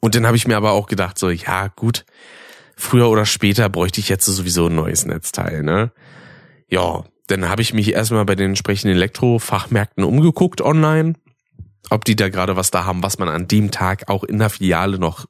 Und 0.00 0.14
dann 0.14 0.26
habe 0.26 0.36
ich 0.36 0.46
mir 0.46 0.56
aber 0.56 0.72
auch 0.72 0.86
gedacht, 0.86 1.18
so, 1.18 1.30
ja, 1.30 1.68
gut, 1.68 2.04
früher 2.76 3.08
oder 3.08 3.26
später 3.26 3.68
bräuchte 3.68 4.00
ich 4.00 4.08
jetzt 4.08 4.26
sowieso 4.26 4.66
ein 4.66 4.74
neues 4.74 5.06
Netzteil, 5.06 5.62
ne? 5.62 5.92
Ja, 6.68 7.04
dann 7.26 7.48
habe 7.48 7.62
ich 7.62 7.74
mich 7.74 7.92
erstmal 7.92 8.24
bei 8.24 8.34
den 8.34 8.50
entsprechenden 8.50 8.96
Elektrofachmärkten 8.96 10.04
umgeguckt 10.04 10.60
online, 10.60 11.14
ob 11.90 12.04
die 12.04 12.16
da 12.16 12.28
gerade 12.28 12.56
was 12.56 12.70
da 12.70 12.84
haben, 12.84 13.02
was 13.02 13.18
man 13.18 13.28
an 13.28 13.48
dem 13.48 13.70
Tag 13.70 14.08
auch 14.08 14.24
in 14.24 14.38
der 14.38 14.50
Filiale 14.50 14.98
noch 14.98 15.26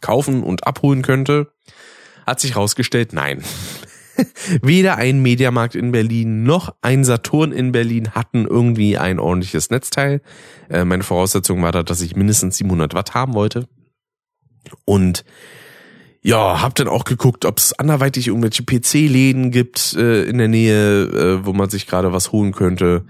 kaufen 0.00 0.42
und 0.42 0.66
abholen 0.66 1.02
könnte. 1.02 1.52
Hat 2.26 2.40
sich 2.40 2.56
rausgestellt, 2.56 3.12
nein. 3.12 3.42
Weder 4.62 4.96
ein 4.96 5.20
Mediamarkt 5.20 5.74
in 5.74 5.92
Berlin 5.92 6.42
noch 6.42 6.74
ein 6.82 7.04
Saturn 7.04 7.52
in 7.52 7.72
Berlin 7.72 8.10
hatten 8.10 8.46
irgendwie 8.46 8.98
ein 8.98 9.18
ordentliches 9.18 9.70
Netzteil. 9.70 10.20
Äh, 10.68 10.84
meine 10.84 11.02
Voraussetzung 11.02 11.62
war 11.62 11.72
da, 11.72 11.82
dass 11.82 12.00
ich 12.00 12.16
mindestens 12.16 12.56
700 12.58 12.94
Watt 12.94 13.14
haben 13.14 13.34
wollte. 13.34 13.68
Und 14.84 15.24
ja, 16.20 16.60
hab 16.60 16.74
dann 16.74 16.88
auch 16.88 17.04
geguckt, 17.04 17.44
ob 17.44 17.58
es 17.58 17.78
anderweitig 17.78 18.26
irgendwelche 18.26 18.64
PC-Läden 18.64 19.50
gibt 19.50 19.94
äh, 19.94 20.24
in 20.24 20.38
der 20.38 20.48
Nähe, 20.48 21.02
äh, 21.04 21.46
wo 21.46 21.52
man 21.52 21.70
sich 21.70 21.86
gerade 21.86 22.12
was 22.12 22.32
holen 22.32 22.52
könnte. 22.52 23.04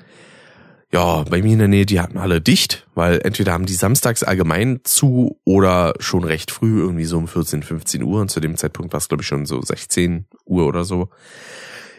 Ja, 0.91 1.23
bei 1.25 1.43
mir 1.43 1.53
in 1.53 1.59
der 1.59 1.69
Nähe, 1.69 1.85
die 1.85 2.01
hatten 2.01 2.17
alle 2.17 2.41
dicht, 2.41 2.87
weil 2.95 3.21
entweder 3.23 3.53
haben 3.53 3.67
die 3.67 3.75
samstags 3.75 4.23
allgemein 4.23 4.81
zu 4.85 5.39
oder 5.45 5.93
schon 5.99 6.25
recht 6.25 6.51
früh, 6.51 6.81
irgendwie 6.81 7.05
so 7.05 7.19
um 7.19 7.29
14, 7.29 7.63
15 7.63 8.03
Uhr. 8.03 8.23
Und 8.23 8.31
zu 8.31 8.41
dem 8.41 8.57
Zeitpunkt 8.57 8.93
war 8.93 8.99
es, 8.99 9.09
glaube 9.09 9.23
ich, 9.23 9.27
schon 9.27 9.45
so 9.45 9.61
16 9.61 10.25
Uhr 10.47 10.67
oder 10.67 10.85
so. 10.85 11.11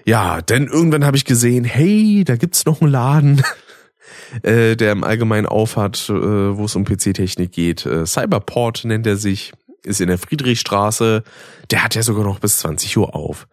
Ja, 0.05 0.41
denn 0.41 0.65
irgendwann 0.65 1.05
habe 1.05 1.17
ich 1.17 1.25
gesehen, 1.25 1.65
hey, 1.65 2.23
da 2.25 2.35
gibt's 2.35 2.65
noch 2.65 2.81
einen 2.81 2.91
Laden, 2.91 3.43
äh, 4.41 4.75
der 4.75 4.93
im 4.93 5.03
Allgemeinen 5.03 5.45
aufhat, 5.45 6.09
äh, 6.09 6.57
wo 6.57 6.65
es 6.65 6.75
um 6.75 6.83
PC-Technik 6.83 7.51
geht. 7.51 7.85
Äh, 7.85 8.07
Cyberport 8.07 8.85
nennt 8.85 9.05
er 9.05 9.17
sich 9.17 9.51
ist 9.83 10.01
in 10.01 10.07
der 10.07 10.17
Friedrichstraße. 10.17 11.23
Der 11.71 11.83
hat 11.83 11.95
ja 11.95 12.03
sogar 12.03 12.23
noch 12.23 12.39
bis 12.39 12.57
20 12.57 12.97
Uhr 12.97 13.15
auf. 13.15 13.47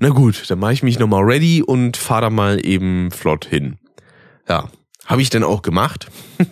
Na 0.00 0.08
gut, 0.08 0.50
dann 0.50 0.58
mache 0.58 0.72
ich 0.72 0.82
mich 0.82 0.98
nochmal 0.98 1.22
ready 1.22 1.62
und 1.62 1.96
fahre 1.96 2.22
da 2.22 2.30
mal 2.30 2.64
eben 2.64 3.10
flott 3.10 3.44
hin. 3.44 3.78
Ja, 4.48 4.70
habe 5.06 5.22
ich 5.22 5.30
dann 5.30 5.44
auch 5.44 5.62
gemacht. 5.62 6.08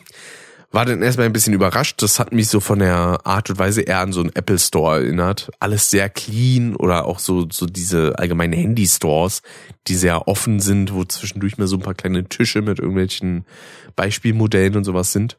War 0.73 0.85
dann 0.85 1.03
erstmal 1.03 1.27
ein 1.27 1.33
bisschen 1.33 1.53
überrascht. 1.53 2.01
Das 2.01 2.21
hat 2.21 2.33
mich 2.33 2.47
so 2.47 2.61
von 2.61 2.79
der 2.79 3.21
Art 3.25 3.51
und 3.51 3.59
Weise 3.59 3.83
eher 3.83 3.99
an 3.99 4.13
so 4.13 4.21
einen 4.21 4.35
Apple 4.35 4.59
Store 4.59 5.01
erinnert. 5.01 5.51
Alles 5.59 5.91
sehr 5.91 6.09
clean 6.09 6.77
oder 6.77 7.07
auch 7.07 7.19
so, 7.19 7.49
so 7.51 7.67
diese 7.67 8.17
allgemeinen 8.21 8.53
Handy-Stores, 8.53 9.43
die 9.89 9.97
sehr 9.97 10.29
offen 10.29 10.61
sind, 10.61 10.95
wo 10.95 11.05
zwischendurch 11.05 11.59
mal 11.59 11.67
so 11.67 11.77
ein 11.77 11.83
paar 11.83 11.95
kleine 11.95 12.29
Tische 12.29 12.63
mit 12.63 12.79
irgendwelchen 12.79 13.47
Beispielmodellen 13.97 14.77
und 14.77 14.85
sowas 14.85 15.11
sind. 15.13 15.39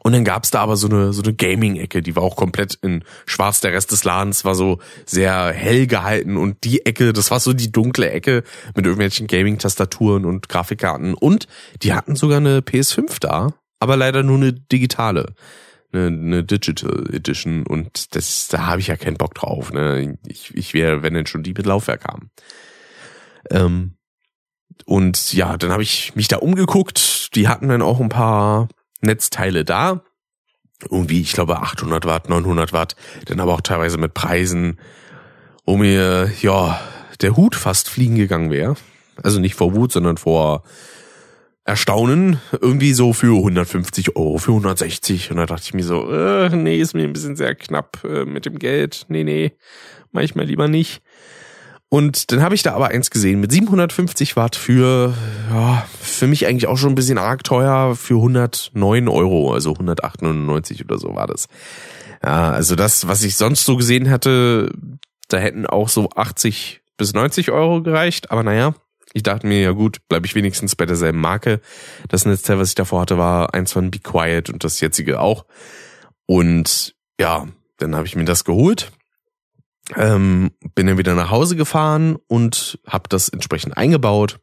Und 0.00 0.12
dann 0.12 0.24
gab's 0.24 0.50
da 0.50 0.60
aber 0.60 0.76
so 0.76 0.88
eine 0.88 1.12
so 1.12 1.22
eine 1.22 1.34
Gaming-Ecke, 1.34 2.02
die 2.02 2.16
war 2.16 2.22
auch 2.22 2.36
komplett 2.36 2.78
in 2.82 3.04
Schwarz. 3.26 3.60
Der 3.60 3.72
Rest 3.72 3.92
des 3.92 4.04
Ladens 4.04 4.44
war 4.44 4.54
so 4.54 4.78
sehr 5.06 5.52
hell 5.52 5.86
gehalten 5.86 6.36
und 6.36 6.64
die 6.64 6.86
Ecke, 6.86 7.12
das 7.12 7.30
war 7.30 7.40
so 7.40 7.52
die 7.52 7.72
dunkle 7.72 8.10
Ecke 8.10 8.42
mit 8.74 8.84
irgendwelchen 8.84 9.26
Gaming-Tastaturen 9.26 10.24
und 10.24 10.48
Grafikkarten. 10.48 11.14
Und 11.14 11.46
die 11.82 11.92
hatten 11.92 12.16
sogar 12.16 12.38
eine 12.38 12.60
PS5 12.60 13.18
da, 13.20 13.54
aber 13.80 13.96
leider 13.96 14.22
nur 14.22 14.36
eine 14.36 14.52
digitale, 14.52 15.34
eine, 15.92 16.06
eine 16.06 16.44
Digital 16.44 17.12
Edition. 17.12 17.66
Und 17.66 18.14
das, 18.14 18.48
da 18.48 18.66
habe 18.66 18.80
ich 18.80 18.88
ja 18.88 18.96
keinen 18.96 19.16
Bock 19.16 19.34
drauf. 19.34 19.72
Ne? 19.72 20.18
Ich, 20.26 20.54
ich 20.54 20.74
wäre, 20.74 21.02
wenn 21.02 21.14
denn 21.14 21.26
schon 21.26 21.42
die 21.42 21.54
mit 21.54 21.66
Laufwerk 21.66 22.04
haben. 22.04 22.30
Ähm, 23.50 23.96
und 24.84 25.32
ja, 25.32 25.56
dann 25.56 25.70
habe 25.70 25.82
ich 25.82 26.14
mich 26.14 26.28
da 26.28 26.38
umgeguckt. 26.38 27.34
Die 27.34 27.48
hatten 27.48 27.68
dann 27.68 27.82
auch 27.82 28.00
ein 28.00 28.08
paar 28.08 28.68
Netzteile 29.02 29.64
da. 29.64 30.02
Irgendwie, 30.90 31.20
ich 31.20 31.32
glaube 31.32 31.58
800 31.58 32.06
Watt, 32.06 32.28
900 32.28 32.72
Watt, 32.72 32.96
dann 33.26 33.38
aber 33.38 33.54
auch 33.54 33.60
teilweise 33.60 33.98
mit 33.98 34.14
Preisen, 34.14 34.80
wo 35.64 35.76
mir, 35.76 36.32
ja, 36.40 36.80
der 37.20 37.36
Hut 37.36 37.54
fast 37.54 37.88
fliegen 37.88 38.16
gegangen 38.16 38.50
wäre. 38.50 38.74
Also 39.22 39.38
nicht 39.38 39.54
vor 39.54 39.74
Wut, 39.74 39.92
sondern 39.92 40.16
vor 40.16 40.64
Erstaunen. 41.64 42.40
Irgendwie 42.60 42.92
so 42.92 43.12
für 43.12 43.36
150 43.36 44.16
Euro, 44.16 44.38
für 44.38 44.52
160. 44.52 45.30
Und 45.30 45.36
da 45.36 45.46
dachte 45.46 45.62
ich 45.64 45.74
mir 45.74 45.84
so, 45.84 46.10
äh, 46.10 46.48
nee, 46.48 46.80
ist 46.80 46.94
mir 46.94 47.04
ein 47.04 47.12
bisschen 47.12 47.36
sehr 47.36 47.54
knapp 47.54 48.02
äh, 48.04 48.24
mit 48.24 48.46
dem 48.46 48.58
Geld. 48.58 49.06
Nee, 49.08 49.24
nee, 49.24 49.52
mach 50.10 50.22
ich 50.22 50.34
mal 50.34 50.46
lieber 50.46 50.66
nicht. 50.66 51.02
Und 51.92 52.32
dann 52.32 52.40
habe 52.40 52.54
ich 52.54 52.62
da 52.62 52.72
aber 52.72 52.88
eins 52.88 53.10
gesehen 53.10 53.38
mit 53.38 53.52
750 53.52 54.34
Watt 54.34 54.56
für, 54.56 55.12
ja, 55.50 55.86
für 56.00 56.26
mich 56.26 56.46
eigentlich 56.46 56.66
auch 56.66 56.78
schon 56.78 56.92
ein 56.92 56.94
bisschen 56.94 57.18
arg 57.18 57.44
teuer, 57.44 57.94
für 57.96 58.14
109 58.14 59.08
Euro, 59.08 59.52
also 59.52 59.72
198 59.72 60.86
oder 60.86 60.96
so 60.96 61.14
war 61.14 61.26
das. 61.26 61.48
Ja, 62.24 62.50
also 62.50 62.76
das, 62.76 63.08
was 63.08 63.22
ich 63.24 63.36
sonst 63.36 63.66
so 63.66 63.76
gesehen 63.76 64.08
hatte, 64.08 64.72
da 65.28 65.36
hätten 65.36 65.66
auch 65.66 65.90
so 65.90 66.08
80 66.08 66.80
bis 66.96 67.12
90 67.12 67.50
Euro 67.50 67.82
gereicht, 67.82 68.30
aber 68.30 68.42
naja, 68.42 68.74
ich 69.12 69.22
dachte 69.22 69.46
mir, 69.46 69.60
ja 69.60 69.72
gut, 69.72 69.98
bleibe 70.08 70.24
ich 70.24 70.34
wenigstens 70.34 70.74
bei 70.74 70.86
derselben 70.86 71.20
Marke. 71.20 71.60
Das 72.08 72.24
Netzteil, 72.24 72.58
was 72.58 72.70
ich 72.70 72.74
davor 72.74 73.02
hatte, 73.02 73.18
war 73.18 73.52
eins 73.52 73.70
von 73.70 73.90
Be 73.90 73.98
Quiet 73.98 74.48
und 74.48 74.64
das 74.64 74.80
jetzige 74.80 75.20
auch. 75.20 75.44
Und 76.24 76.94
ja, 77.20 77.48
dann 77.76 77.94
habe 77.94 78.06
ich 78.06 78.16
mir 78.16 78.24
das 78.24 78.44
geholt 78.44 78.92
ähm, 79.96 80.52
bin 80.74 80.86
dann 80.86 80.98
wieder 80.98 81.14
nach 81.14 81.30
Hause 81.30 81.56
gefahren 81.56 82.16
und 82.26 82.78
habe 82.86 83.08
das 83.08 83.28
entsprechend 83.28 83.76
eingebaut. 83.76 84.40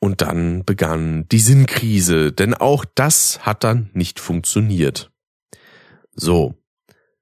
Und 0.00 0.22
dann 0.22 0.64
begann 0.64 1.26
die 1.28 1.40
Sinnkrise, 1.40 2.32
denn 2.32 2.54
auch 2.54 2.84
das 2.94 3.40
hat 3.44 3.64
dann 3.64 3.90
nicht 3.94 4.20
funktioniert. 4.20 5.10
So, 6.12 6.54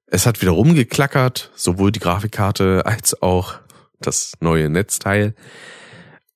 es 0.05 0.25
hat 0.25 0.41
wieder 0.41 0.51
rumgeklackert, 0.51 1.51
sowohl 1.55 1.91
die 1.91 1.99
Grafikkarte 1.99 2.85
als 2.85 3.21
auch 3.21 3.59
das 3.99 4.33
neue 4.39 4.69
Netzteil. 4.69 5.35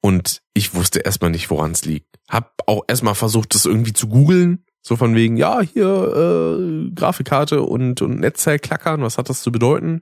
Und 0.02 0.42
ich 0.54 0.74
wusste 0.74 1.00
erstmal 1.00 1.32
nicht, 1.32 1.50
woran 1.52 1.72
es 1.72 1.86
liegt. 1.86 2.18
Hab 2.28 2.64
auch 2.66 2.84
erstmal 2.88 3.16
versucht, 3.16 3.54
das 3.54 3.66
irgendwie 3.66 3.94
zu 3.94 4.08
googeln. 4.08 4.66
So 4.82 4.96
von 4.96 5.16
wegen, 5.16 5.38
ja, 5.38 5.62
hier 5.62 5.86
äh, 5.86 6.90
Grafikkarte 6.96 7.62
und, 7.62 8.02
und 8.02 8.20
Netzteil 8.20 8.60
klackern, 8.60 9.02
was 9.02 9.18
hat 9.18 9.30
das 9.30 9.42
zu 9.42 9.52
bedeuten? 9.52 10.02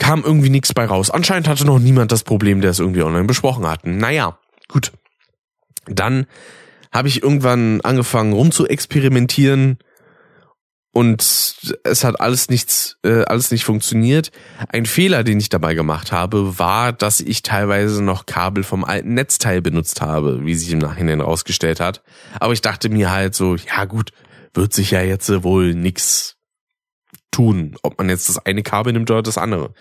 kam 0.00 0.24
irgendwie 0.24 0.50
nichts 0.50 0.74
bei 0.74 0.86
raus. 0.86 1.10
Anscheinend 1.10 1.46
hatte 1.46 1.64
noch 1.64 1.78
niemand 1.78 2.10
das 2.10 2.24
Problem, 2.24 2.60
der 2.60 2.72
es 2.72 2.80
irgendwie 2.80 3.02
online 3.02 3.26
besprochen 3.26 3.66
hatten. 3.68 3.98
Naja, 3.98 4.38
gut. 4.66 4.90
Dann 5.86 6.26
habe 6.90 7.06
ich 7.06 7.22
irgendwann 7.22 7.80
angefangen 7.82 8.32
rum 8.32 8.50
zu 8.50 8.66
experimentieren 8.66 9.78
und 10.92 11.22
es 11.84 12.04
hat 12.04 12.20
alles 12.20 12.50
nichts, 12.50 12.96
äh, 13.04 13.22
alles 13.22 13.52
nicht 13.52 13.64
funktioniert. 13.64 14.32
Ein 14.68 14.86
Fehler, 14.86 15.22
den 15.22 15.38
ich 15.38 15.48
dabei 15.48 15.74
gemacht 15.74 16.10
habe, 16.10 16.58
war, 16.58 16.92
dass 16.92 17.20
ich 17.20 17.42
teilweise 17.42 18.02
noch 18.02 18.26
Kabel 18.26 18.64
vom 18.64 18.84
alten 18.84 19.14
Netzteil 19.14 19.62
benutzt 19.62 20.00
habe, 20.00 20.44
wie 20.44 20.54
sich 20.54 20.72
im 20.72 20.80
Nachhinein 20.80 21.20
rausgestellt 21.20 21.78
hat. 21.78 22.02
Aber 22.40 22.52
ich 22.52 22.62
dachte 22.62 22.88
mir 22.88 23.12
halt 23.12 23.36
so, 23.36 23.54
ja 23.54 23.84
gut, 23.84 24.10
wird 24.52 24.72
sich 24.72 24.90
ja 24.90 25.02
jetzt 25.02 25.30
wohl 25.44 25.74
nix 25.74 26.36
tun, 27.30 27.76
ob 27.82 27.96
man 27.98 28.08
jetzt 28.08 28.28
das 28.28 28.44
eine 28.44 28.64
Kabel 28.64 28.92
nimmt 28.92 29.10
oder 29.12 29.22
das 29.22 29.38
andere. 29.38 29.72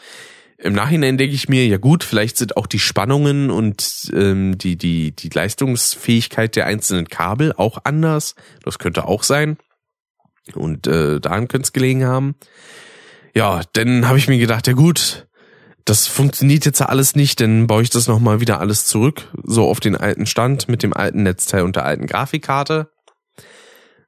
Im 0.60 0.74
Nachhinein 0.74 1.18
denke 1.18 1.34
ich 1.34 1.50
mir, 1.50 1.66
ja 1.66 1.78
gut, 1.78 2.04
vielleicht 2.04 2.38
sind 2.38 2.58
auch 2.58 2.68
die 2.68 2.80
Spannungen 2.80 3.50
und 3.50 4.12
ähm, 4.14 4.58
die, 4.58 4.78
die, 4.78 5.16
die 5.16 5.30
Leistungsfähigkeit 5.30 6.56
der 6.56 6.68
einzelnen 6.68 7.08
Kabel 7.08 7.54
auch 7.56 7.80
anders. 7.86 8.36
Das 8.64 8.78
könnte 8.78 9.06
auch 9.06 9.24
sein. 9.24 9.58
Und 10.56 10.88
äh, 10.88 11.20
daran 11.20 11.48
könnte 11.48 11.66
es 11.66 11.74
gelegen 11.74 12.06
haben. 12.06 12.36
Ja, 13.36 13.62
dann 13.74 14.08
habe 14.08 14.18
ich 14.18 14.28
mir 14.28 14.38
gedacht, 14.38 14.68
ja 14.68 14.74
gut, 14.74 15.28
das 15.86 16.08
funktioniert 16.08 16.66
jetzt 16.66 16.82
alles 16.82 17.16
nicht, 17.16 17.42
dann 17.42 17.68
baue 17.68 17.82
ich 17.82 17.90
das 17.90 18.08
nochmal 18.08 18.42
wieder 18.42 18.60
alles 18.60 18.86
zurück, 18.86 19.28
so 19.44 19.68
auf 19.68 19.80
den 19.80 19.96
alten 19.96 20.26
Stand 20.26 20.68
mit 20.70 20.84
dem 20.84 20.94
alten 20.94 21.24
Netzteil 21.24 21.64
und 21.64 21.76
der 21.76 21.86
alten 21.86 22.06
Grafikkarte. 22.06 22.92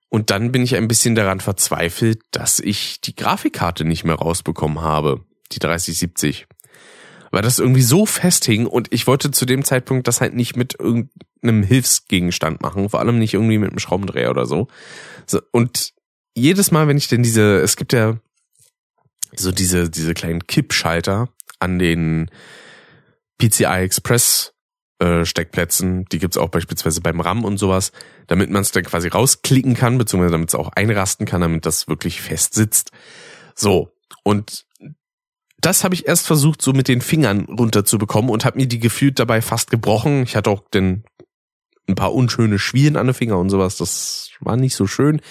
Und 0.10 0.30
dann 0.30 0.52
bin 0.52 0.62
ich 0.62 0.76
ein 0.76 0.88
bisschen 0.88 1.16
daran 1.16 1.40
verzweifelt, 1.40 2.22
dass 2.32 2.60
ich 2.60 3.00
die 3.02 3.16
Grafikkarte 3.16 3.86
nicht 3.86 4.04
mehr 4.04 4.16
rausbekommen 4.16 4.82
habe, 4.82 5.24
die 5.54 5.60
3070. 5.60 6.48
Weil 7.32 7.42
das 7.42 7.60
irgendwie 7.60 7.82
so 7.82 8.06
festhing 8.06 8.66
und 8.66 8.94
ich 8.94 9.08
wollte 9.08 9.32
zu 9.32 9.46
dem 9.46 9.64
Zeitpunkt 9.64 10.08
das 10.08 10.20
halt 10.20 10.36
nicht 10.36 10.58
mit 10.58 10.78
irgendeinem 10.78 11.64
Hilfsgegenstand 11.64 12.62
machen, 12.62 12.90
vor 12.90 13.00
allem 13.00 13.20
nicht 13.20 13.34
irgendwie 13.34 13.58
mit 13.58 13.70
einem 13.70 13.80
Schraubendreher 13.80 14.30
oder 14.30 14.46
so. 14.46 14.68
Und 15.52 15.94
jedes 16.36 16.72
Mal, 16.72 16.88
wenn 16.88 16.98
ich 16.98 17.08
denn 17.08 17.24
diese, 17.24 17.60
es 17.60 17.76
gibt 17.76 17.94
ja 17.94 18.18
so 19.36 19.52
diese, 19.52 19.90
diese 19.90 20.14
kleinen 20.14 20.46
Kippschalter 20.46 21.30
an 21.60 21.80
den 21.80 22.30
PCI 23.38 23.84
Express 23.84 24.54
äh, 25.00 25.26
Steckplätzen. 25.26 26.06
Die 26.12 26.20
gibt's 26.20 26.38
auch 26.38 26.50
beispielsweise 26.50 27.02
beim 27.02 27.20
RAM 27.20 27.44
und 27.44 27.58
sowas, 27.58 27.92
damit 28.28 28.50
man 28.50 28.62
es 28.62 28.72
dann 28.72 28.84
quasi 28.84 29.08
rausklicken 29.08 29.74
kann, 29.74 29.98
beziehungsweise 29.98 30.34
damit 30.34 30.50
es 30.50 30.56
auch 30.56 30.70
einrasten 30.70 31.26
kann, 31.26 31.42
damit 31.42 31.66
das 31.66 31.88
wirklich 31.88 32.22
fest 32.22 32.54
sitzt. 32.54 32.92
So, 33.56 33.92
und 34.24 34.66
das 35.60 35.84
habe 35.84 35.96
ich 35.96 36.08
erst 36.08 36.28
versucht, 36.28 36.62
so 36.62 36.74
mit 36.74 36.88
den 36.88 37.02
Fingern 37.02 37.46
runterzubekommen 37.46 38.32
und 38.32 38.46
habe 38.46 38.58
mir 38.58 38.68
die 38.68 38.80
gefühlt 38.80 39.20
dabei 39.20 39.42
fast 39.42 39.70
gebrochen. 39.70 40.24
Ich 40.24 40.36
hatte 40.36 40.50
auch 40.50 40.68
den 40.70 41.04
ein 41.88 41.96
paar 41.96 42.14
unschöne 42.14 42.60
Schwielen 42.60 42.96
an 42.96 43.08
den 43.08 43.14
Finger 43.14 43.38
und 43.38 43.50
sowas. 43.50 43.78
Das 43.78 44.32
war 44.40 44.56
nicht 44.56 44.76
so 44.76 44.88
schön. 44.88 45.22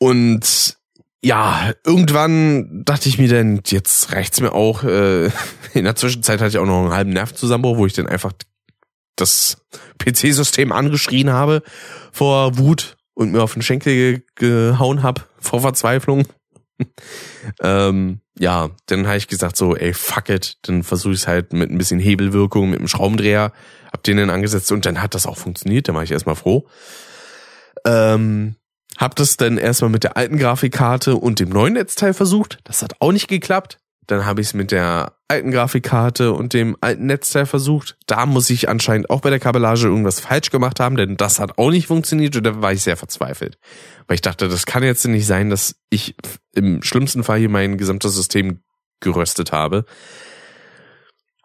Und 0.00 0.78
ja, 1.22 1.74
irgendwann 1.84 2.84
dachte 2.84 3.10
ich 3.10 3.18
mir 3.18 3.28
dann, 3.28 3.60
jetzt 3.66 4.12
reicht's 4.12 4.40
mir 4.40 4.52
auch. 4.52 4.82
Äh, 4.82 5.26
in 5.74 5.84
der 5.84 5.94
Zwischenzeit 5.94 6.40
hatte 6.40 6.48
ich 6.48 6.58
auch 6.58 6.66
noch 6.66 6.80
einen 6.80 6.92
halben 6.92 7.12
Nervenzusammenbruch, 7.12 7.76
wo 7.76 7.86
ich 7.86 7.92
dann 7.92 8.08
einfach 8.08 8.32
das 9.16 9.58
PC-System 9.98 10.72
angeschrien 10.72 11.30
habe 11.30 11.62
vor 12.10 12.56
Wut 12.56 12.96
und 13.12 13.32
mir 13.32 13.42
auf 13.42 13.52
den 13.52 13.62
Schenkel 13.62 14.24
gehauen 14.34 15.02
hab 15.02 15.28
vor 15.38 15.60
Verzweiflung. 15.60 16.26
ähm, 17.60 18.20
ja, 18.38 18.70
dann 18.86 19.06
habe 19.06 19.18
ich 19.18 19.28
gesagt 19.28 19.58
so, 19.58 19.76
ey, 19.76 19.92
fuck 19.92 20.30
it, 20.30 20.56
dann 20.62 20.82
versuche 20.82 21.12
ich 21.12 21.20
es 21.20 21.28
halt 21.28 21.52
mit 21.52 21.70
ein 21.70 21.76
bisschen 21.76 22.00
Hebelwirkung, 22.00 22.70
mit 22.70 22.78
einem 22.78 22.88
Schraubendreher, 22.88 23.52
hab 23.92 24.02
den 24.04 24.16
dann 24.16 24.30
angesetzt 24.30 24.72
und 24.72 24.86
dann 24.86 25.02
hat 25.02 25.14
das 25.14 25.26
auch 25.26 25.36
funktioniert, 25.36 25.88
da 25.88 25.94
war 25.94 26.02
ich 26.02 26.10
erstmal 26.10 26.36
froh. 26.36 26.66
Ähm, 27.84 28.56
hab 29.00 29.16
das 29.16 29.38
dann 29.38 29.56
erstmal 29.56 29.90
mit 29.90 30.04
der 30.04 30.18
alten 30.18 30.36
Grafikkarte 30.36 31.16
und 31.16 31.40
dem 31.40 31.48
neuen 31.48 31.72
Netzteil 31.72 32.12
versucht, 32.12 32.58
das 32.64 32.82
hat 32.82 32.96
auch 33.00 33.12
nicht 33.12 33.28
geklappt. 33.28 33.78
Dann 34.06 34.26
habe 34.26 34.40
ich 34.40 34.48
es 34.48 34.54
mit 34.54 34.72
der 34.72 35.14
alten 35.28 35.52
Grafikkarte 35.52 36.32
und 36.32 36.52
dem 36.52 36.76
alten 36.80 37.06
Netzteil 37.06 37.46
versucht. 37.46 37.96
Da 38.06 38.26
muss 38.26 38.50
ich 38.50 38.68
anscheinend 38.68 39.08
auch 39.08 39.20
bei 39.20 39.30
der 39.30 39.38
Kabellage 39.38 39.86
irgendwas 39.86 40.20
falsch 40.20 40.50
gemacht 40.50 40.80
haben, 40.80 40.96
denn 40.96 41.16
das 41.16 41.38
hat 41.38 41.56
auch 41.58 41.70
nicht 41.70 41.86
funktioniert 41.86 42.36
und 42.36 42.44
da 42.44 42.60
war 42.60 42.72
ich 42.72 42.82
sehr 42.82 42.96
verzweifelt. 42.96 43.56
Weil 44.06 44.16
ich 44.16 44.20
dachte, 44.20 44.48
das 44.48 44.66
kann 44.66 44.82
jetzt 44.82 45.06
nicht 45.06 45.26
sein, 45.26 45.48
dass 45.48 45.76
ich 45.88 46.14
im 46.54 46.82
schlimmsten 46.82 47.24
Fall 47.24 47.38
hier 47.38 47.48
mein 47.48 47.78
gesamtes 47.78 48.14
System 48.14 48.60
geröstet 49.00 49.52
habe. 49.52 49.86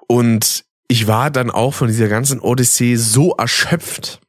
Und 0.08 0.66
ich 0.88 1.08
war 1.08 1.32
dann 1.32 1.52
auch 1.52 1.74
von 1.74 1.88
dieser 1.88 2.10
ganzen 2.10 2.42
Odyssee 2.42 2.96
so 2.96 3.32
erschöpft, 3.36 4.20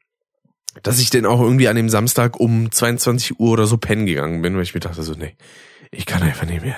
dass 0.82 0.98
ich 0.98 1.10
dann 1.10 1.26
auch 1.26 1.40
irgendwie 1.40 1.68
an 1.68 1.76
dem 1.76 1.88
Samstag 1.88 2.38
um 2.38 2.70
22 2.70 3.38
Uhr 3.40 3.52
oder 3.52 3.66
so 3.66 3.76
pennen 3.76 4.06
gegangen 4.06 4.42
bin, 4.42 4.56
weil 4.56 4.62
ich 4.62 4.74
mir 4.74 4.80
dachte 4.80 5.02
so, 5.02 5.14
nee, 5.14 5.36
ich 5.90 6.06
kann 6.06 6.22
einfach 6.22 6.46
nicht 6.46 6.62
mehr. 6.62 6.76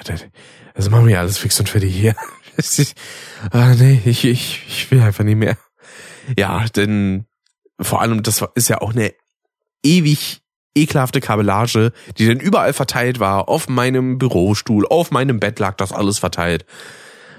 Also 0.74 0.90
machen 0.90 1.06
wir 1.06 1.18
alles 1.18 1.38
fix 1.38 1.58
und 1.60 1.68
fertig 1.68 1.94
hier. 1.94 2.14
ah, 3.50 3.74
nee, 3.74 4.00
ich, 4.04 4.24
ich, 4.24 4.62
ich 4.68 4.90
will 4.90 5.00
einfach 5.00 5.24
nicht 5.24 5.36
mehr. 5.38 5.56
Ja, 6.36 6.64
denn 6.66 7.26
vor 7.80 8.02
allem, 8.02 8.22
das 8.22 8.44
ist 8.54 8.68
ja 8.68 8.80
auch 8.80 8.92
eine 8.92 9.14
ewig 9.84 10.42
ekelhafte 10.74 11.20
Kabellage, 11.20 11.92
die 12.18 12.26
dann 12.26 12.40
überall 12.40 12.72
verteilt 12.72 13.20
war. 13.20 13.48
Auf 13.48 13.68
meinem 13.68 14.18
Bürostuhl, 14.18 14.86
auf 14.88 15.10
meinem 15.10 15.40
Bett 15.40 15.58
lag 15.58 15.76
das 15.76 15.92
alles 15.92 16.18
verteilt. 16.18 16.66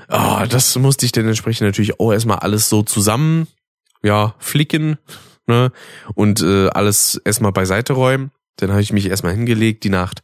Ah, 0.08 0.46
das 0.48 0.76
musste 0.78 1.06
ich 1.06 1.12
dann 1.12 1.28
entsprechend 1.28 1.68
natürlich 1.68 2.00
auch 2.00 2.12
erstmal 2.12 2.40
alles 2.40 2.68
so 2.68 2.82
zusammen, 2.82 3.48
ja, 4.02 4.36
flicken, 4.40 4.98
ne, 5.50 5.72
und 6.16 6.42
äh, 6.42 6.70
alles 6.70 7.20
erstmal 7.26 7.52
beiseite 7.52 7.94
räumen. 7.94 8.32
Dann 8.56 8.70
habe 8.72 8.82
ich 8.82 8.94
mich 8.94 9.08
erstmal 9.08 9.34
hingelegt 9.34 9.84
die 9.84 9.90
Nacht 9.90 10.22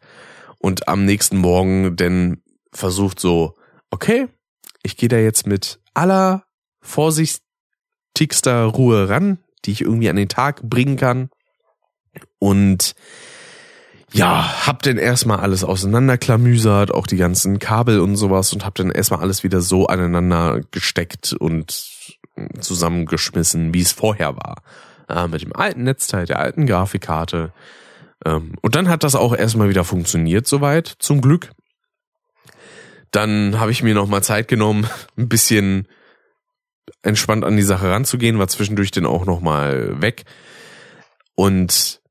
und 0.59 0.88
am 0.88 1.03
nächsten 1.03 1.38
Morgen 1.38 1.97
dann 1.97 2.41
versucht 2.71 3.19
so, 3.19 3.55
okay, 3.91 4.28
ich 4.84 4.95
gehe 4.95 5.09
da 5.09 5.17
jetzt 5.17 5.47
mit 5.47 5.80
aller 5.93 6.45
vorsichtigster 6.82 8.63
Ruhe 8.65 9.09
ran, 9.09 9.39
die 9.65 9.71
ich 9.71 9.82
irgendwie 9.82 10.09
an 10.09 10.15
den 10.15 10.30
Tag 10.30 10.61
bringen 10.61 10.97
kann. 10.97 11.30
Und 12.39 12.93
ja, 14.13 14.67
hab 14.67 14.84
dann 14.84 14.97
erstmal 14.97 15.39
alles 15.39 15.63
auseinanderklamüsert, 15.63 16.93
auch 16.93 17.07
die 17.07 17.17
ganzen 17.17 17.59
Kabel 17.59 17.99
und 17.99 18.15
sowas 18.15 18.53
und 18.53 18.63
hab 18.63 18.76
dann 18.76 18.91
erstmal 18.91 19.21
alles 19.21 19.43
wieder 19.43 19.61
so 19.61 19.88
aneinander 19.88 20.61
gesteckt 20.71 21.34
und 21.34 21.95
zusammengeschmissen, 22.59 23.73
wie 23.73 23.82
es 23.82 23.91
vorher 23.91 24.36
war. 24.36 24.61
Äh, 25.07 25.27
mit 25.27 25.41
dem 25.41 25.55
alten 25.55 25.83
Netzteil, 25.83 26.25
der 26.25 26.39
alten 26.39 26.65
Grafikkarte. 26.65 27.53
Ähm, 28.25 28.53
und 28.61 28.75
dann 28.75 28.89
hat 28.89 29.03
das 29.03 29.15
auch 29.15 29.35
erstmal 29.35 29.69
wieder 29.69 29.83
funktioniert 29.83 30.47
soweit, 30.47 30.87
zum 30.99 31.21
Glück. 31.21 31.51
Dann 33.11 33.59
habe 33.59 33.71
ich 33.71 33.83
mir 33.83 33.93
nochmal 33.93 34.23
Zeit 34.23 34.47
genommen, 34.47 34.87
ein 35.17 35.29
bisschen 35.29 35.87
entspannt 37.01 37.43
an 37.43 37.57
die 37.57 37.63
Sache 37.63 37.89
ranzugehen, 37.89 38.39
war 38.39 38.47
zwischendurch 38.47 38.91
dann 38.91 39.05
auch 39.05 39.25
nochmal 39.25 40.01
weg. 40.01 40.25
Und 41.35 42.01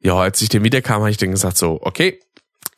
ja, 0.00 0.16
als 0.16 0.42
ich 0.42 0.48
dann 0.48 0.64
wiederkam, 0.64 1.00
habe 1.00 1.10
ich 1.10 1.16
dann 1.16 1.30
gesagt 1.30 1.56
so, 1.56 1.78
okay, 1.82 2.20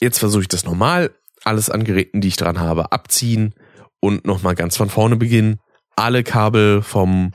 jetzt 0.01 0.19
versuche 0.19 0.43
ich 0.43 0.49
das 0.49 0.65
normal, 0.65 1.11
alles 1.45 1.71
an 1.71 1.85
Geräten, 1.85 2.21
die 2.21 2.29
ich 2.29 2.37
dran 2.37 2.61
habe, 2.61 2.93
abziehen 2.93 3.55
und 4.01 4.27
nochmal 4.27 4.55
ganz 4.55 4.77
von 4.77 4.89
vorne 4.89 5.17
beginnen, 5.17 5.59
alle 5.97 6.23
Kabel 6.23 6.83
vom 6.83 7.33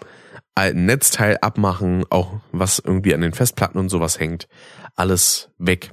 alten 0.55 0.85
Netzteil 0.85 1.37
abmachen, 1.41 2.05
auch 2.09 2.39
was 2.51 2.79
irgendwie 2.79 3.13
an 3.13 3.21
den 3.21 3.33
Festplatten 3.33 3.79
und 3.79 3.89
sowas 3.89 4.19
hängt, 4.19 4.47
alles 4.95 5.49
weg 5.57 5.91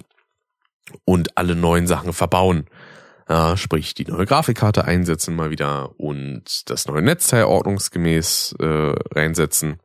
und 1.05 1.37
alle 1.37 1.55
neuen 1.55 1.87
Sachen 1.87 2.13
verbauen. 2.13 2.67
Ja, 3.29 3.57
sprich, 3.57 3.95
die 3.95 4.07
neue 4.07 4.25
Grafikkarte 4.25 4.85
einsetzen 4.87 5.37
mal 5.37 5.51
wieder 5.51 5.99
und 6.01 6.71
das 6.71 6.87
neue 6.87 7.03
Netzteil 7.03 7.45
ordnungsgemäß 7.45 8.57
äh, 8.59 8.95
reinsetzen. 9.15 9.81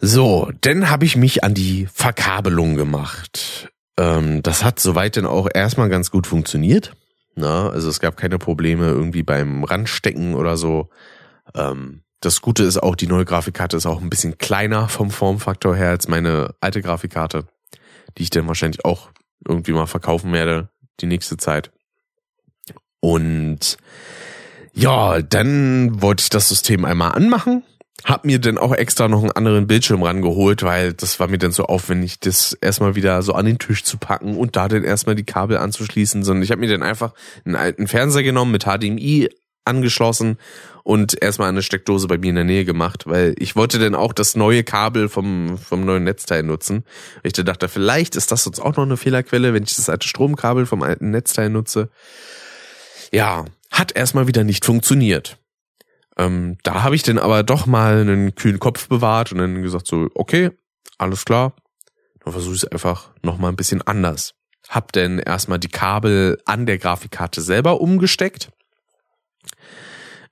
So, 0.00 0.50
dann 0.60 0.90
habe 0.90 1.04
ich 1.04 1.16
mich 1.16 1.44
an 1.44 1.54
die 1.54 1.88
Verkabelung 1.92 2.74
gemacht. 2.74 3.70
Ähm, 3.96 4.42
das 4.42 4.64
hat 4.64 4.80
soweit 4.80 5.16
dann 5.16 5.26
auch 5.26 5.48
erstmal 5.52 5.88
ganz 5.88 6.10
gut 6.10 6.26
funktioniert. 6.26 6.94
Na, 7.34 7.68
also 7.70 7.88
es 7.88 8.00
gab 8.00 8.16
keine 8.16 8.38
Probleme 8.38 8.86
irgendwie 8.86 9.22
beim 9.22 9.62
Randstecken 9.62 10.34
oder 10.34 10.56
so. 10.56 10.90
Ähm, 11.54 12.02
das 12.26 12.40
Gute 12.40 12.64
ist 12.64 12.82
auch, 12.82 12.96
die 12.96 13.06
neue 13.06 13.24
Grafikkarte 13.24 13.76
ist 13.76 13.86
auch 13.86 14.00
ein 14.00 14.10
bisschen 14.10 14.36
kleiner 14.36 14.88
vom 14.88 15.12
Formfaktor 15.12 15.76
her 15.76 15.90
als 15.90 16.08
meine 16.08 16.56
alte 16.60 16.82
Grafikkarte, 16.82 17.46
die 18.18 18.24
ich 18.24 18.30
dann 18.30 18.48
wahrscheinlich 18.48 18.84
auch 18.84 19.10
irgendwie 19.46 19.72
mal 19.72 19.86
verkaufen 19.86 20.32
werde 20.32 20.68
die 21.00 21.06
nächste 21.06 21.36
Zeit. 21.36 21.70
Und 22.98 23.76
ja, 24.72 25.22
dann 25.22 26.02
wollte 26.02 26.22
ich 26.22 26.28
das 26.28 26.48
System 26.48 26.84
einmal 26.84 27.12
anmachen. 27.12 27.62
Hab 28.04 28.24
mir 28.24 28.40
dann 28.40 28.58
auch 28.58 28.74
extra 28.74 29.06
noch 29.06 29.22
einen 29.22 29.30
anderen 29.30 29.68
Bildschirm 29.68 30.02
rangeholt, 30.02 30.64
weil 30.64 30.94
das 30.94 31.20
war 31.20 31.28
mir 31.28 31.38
dann 31.38 31.52
so 31.52 31.66
aufwendig, 31.66 32.18
das 32.18 32.54
erstmal 32.54 32.96
wieder 32.96 33.22
so 33.22 33.34
an 33.34 33.46
den 33.46 33.58
Tisch 33.58 33.84
zu 33.84 33.98
packen 33.98 34.36
und 34.36 34.56
da 34.56 34.66
dann 34.66 34.82
erstmal 34.82 35.14
die 35.14 35.24
Kabel 35.24 35.58
anzuschließen, 35.58 36.24
sondern 36.24 36.42
ich 36.42 36.50
habe 36.50 36.60
mir 36.60 36.68
dann 36.68 36.82
einfach 36.82 37.14
einen 37.44 37.54
alten 37.54 37.86
Fernseher 37.86 38.24
genommen 38.24 38.50
mit 38.50 38.64
HDMI 38.64 39.30
angeschlossen 39.66 40.38
und 40.82 41.20
erstmal 41.20 41.48
eine 41.48 41.62
Steckdose 41.62 42.06
bei 42.06 42.16
mir 42.16 42.30
in 42.30 42.36
der 42.36 42.44
Nähe 42.44 42.64
gemacht, 42.64 43.06
weil 43.06 43.34
ich 43.38 43.56
wollte 43.56 43.78
dann 43.78 43.94
auch 43.94 44.12
das 44.12 44.36
neue 44.36 44.62
Kabel 44.62 45.08
vom, 45.08 45.58
vom 45.58 45.84
neuen 45.84 46.04
Netzteil 46.04 46.42
nutzen. 46.42 46.84
Ich 47.22 47.32
dachte, 47.32 47.68
vielleicht 47.68 48.14
ist 48.14 48.30
das 48.30 48.44
sonst 48.44 48.60
auch 48.60 48.76
noch 48.76 48.84
eine 48.84 48.96
Fehlerquelle, 48.96 49.52
wenn 49.52 49.64
ich 49.64 49.74
das 49.74 49.88
alte 49.88 50.06
Stromkabel 50.06 50.64
vom 50.66 50.82
alten 50.82 51.10
Netzteil 51.10 51.50
nutze. 51.50 51.90
Ja, 53.12 53.44
hat 53.70 53.96
erstmal 53.96 54.26
wieder 54.28 54.44
nicht 54.44 54.64
funktioniert. 54.64 55.38
Ähm, 56.16 56.56
da 56.62 56.82
habe 56.82 56.94
ich 56.94 57.02
dann 57.02 57.18
aber 57.18 57.42
doch 57.42 57.66
mal 57.66 58.00
einen 58.00 58.34
kühlen 58.34 58.58
Kopf 58.58 58.88
bewahrt 58.88 59.32
und 59.32 59.38
dann 59.38 59.62
gesagt 59.62 59.86
so, 59.86 60.08
okay, 60.14 60.50
alles 60.98 61.24
klar, 61.24 61.54
dann 62.24 62.32
versuche 62.32 62.54
ich 62.54 62.62
es 62.62 62.68
einfach 62.68 63.10
nochmal 63.22 63.52
ein 63.52 63.56
bisschen 63.56 63.82
anders. 63.82 64.34
Hab 64.68 64.92
dann 64.92 65.18
erstmal 65.18 65.58
die 65.58 65.68
Kabel 65.68 66.40
an 66.44 66.66
der 66.66 66.78
Grafikkarte 66.78 67.40
selber 67.40 67.80
umgesteckt. 67.80 68.50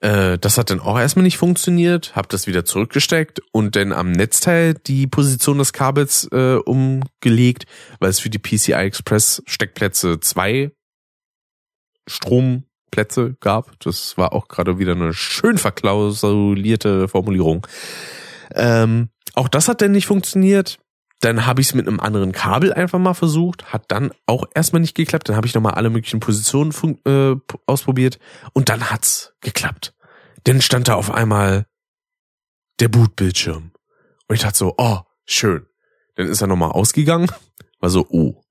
Äh, 0.00 0.38
das 0.38 0.58
hat 0.58 0.70
dann 0.70 0.80
auch 0.80 0.98
erstmal 0.98 1.22
nicht 1.22 1.38
funktioniert, 1.38 2.14
hab 2.14 2.28
das 2.28 2.46
wieder 2.46 2.64
zurückgesteckt 2.64 3.40
und 3.52 3.74
dann 3.74 3.92
am 3.92 4.12
Netzteil 4.12 4.74
die 4.74 5.06
Position 5.06 5.58
des 5.58 5.72
Kabels 5.72 6.28
äh, 6.30 6.56
umgelegt, 6.56 7.64
weil 8.00 8.10
es 8.10 8.20
für 8.20 8.30
die 8.30 8.38
PCI 8.38 8.72
Express 8.72 9.42
Steckplätze 9.46 10.20
zwei 10.20 10.72
Stromplätze 12.06 13.36
gab. 13.40 13.78
Das 13.80 14.18
war 14.18 14.34
auch 14.34 14.48
gerade 14.48 14.78
wieder 14.78 14.92
eine 14.92 15.14
schön 15.14 15.56
verklausulierte 15.56 17.08
Formulierung. 17.08 17.66
Ähm, 18.54 19.08
auch 19.34 19.48
das 19.48 19.68
hat 19.68 19.80
dann 19.80 19.92
nicht 19.92 20.06
funktioniert. 20.06 20.78
Dann 21.24 21.46
habe 21.46 21.62
ich 21.62 21.68
es 21.68 21.74
mit 21.74 21.88
einem 21.88 22.00
anderen 22.00 22.32
Kabel 22.32 22.74
einfach 22.74 22.98
mal 22.98 23.14
versucht, 23.14 23.72
hat 23.72 23.84
dann 23.88 24.12
auch 24.26 24.44
erstmal 24.54 24.80
nicht 24.80 24.94
geklappt. 24.94 25.26
Dann 25.26 25.36
habe 25.36 25.46
ich 25.46 25.54
nochmal 25.54 25.72
alle 25.72 25.88
möglichen 25.88 26.20
Positionen 26.20 26.70
äh, 27.06 27.34
ausprobiert 27.66 28.18
und 28.52 28.68
dann 28.68 28.90
hat's 28.90 29.32
geklappt. 29.40 29.94
Dann 30.44 30.60
stand 30.60 30.88
da 30.88 30.96
auf 30.96 31.10
einmal 31.10 31.64
der 32.78 32.88
Bootbildschirm. 32.88 33.70
Und 34.28 34.34
ich 34.34 34.42
dachte 34.42 34.58
so, 34.58 34.74
oh, 34.76 34.98
schön. 35.24 35.64
Dann 36.16 36.28
ist 36.28 36.42
er 36.42 36.46
nochmal 36.46 36.72
ausgegangen, 36.72 37.30
war 37.80 37.88
so, 37.88 38.06
oh, 38.10 38.42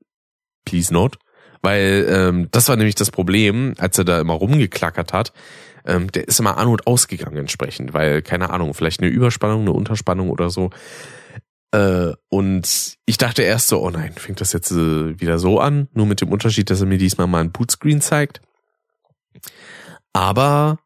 please 0.65 0.91
not. 0.91 1.19
Weil 1.61 2.07
ähm, 2.09 2.47
das 2.49 2.69
war 2.69 2.76
nämlich 2.76 2.95
das 2.95 3.11
Problem, 3.11 3.76
als 3.78 3.99
er 3.99 4.05
da 4.05 4.19
immer 4.19 4.34
rumgeklackert 4.34 5.13
hat. 5.13 5.32
Ähm, 5.86 6.11
der 6.11 6.28
ist 6.28 6.39
immer 6.39 6.57
an 6.57 6.69
und 6.69 6.88
ausgegangen 6.88 7.38
entsprechend, 7.38 7.93
weil, 7.93 8.24
keine 8.24 8.49
Ahnung, 8.49 8.74
vielleicht 8.74 8.99
eine 8.99 9.11
Überspannung, 9.11 9.61
eine 9.61 9.74
Unterspannung 9.74 10.32
oder 10.32 10.49
so. 10.49 10.71
Äh, 11.74 12.13
und 12.30 12.97
ich 13.05 13.17
dachte 13.17 13.41
erst 13.41 13.67
so, 13.67 13.82
oh 13.82 13.89
nein, 13.89 14.13
fängt 14.13 14.39
das 14.39 14.53
jetzt 14.53 14.71
äh, 14.71 15.19
wieder 15.19 15.39
so 15.39 15.59
an? 15.59 15.89
Nur 15.93 16.05
mit 16.05 16.21
dem 16.21 16.32
Unterschied, 16.32 16.69
dass 16.69 16.82
er 16.82 16.86
mir 16.86 16.99
diesmal 16.99 17.28
mal 17.28 17.41
ein 17.41 17.51
Bootscreen 17.51 17.99
zeigt. 17.99 18.41
Aber 20.13 20.78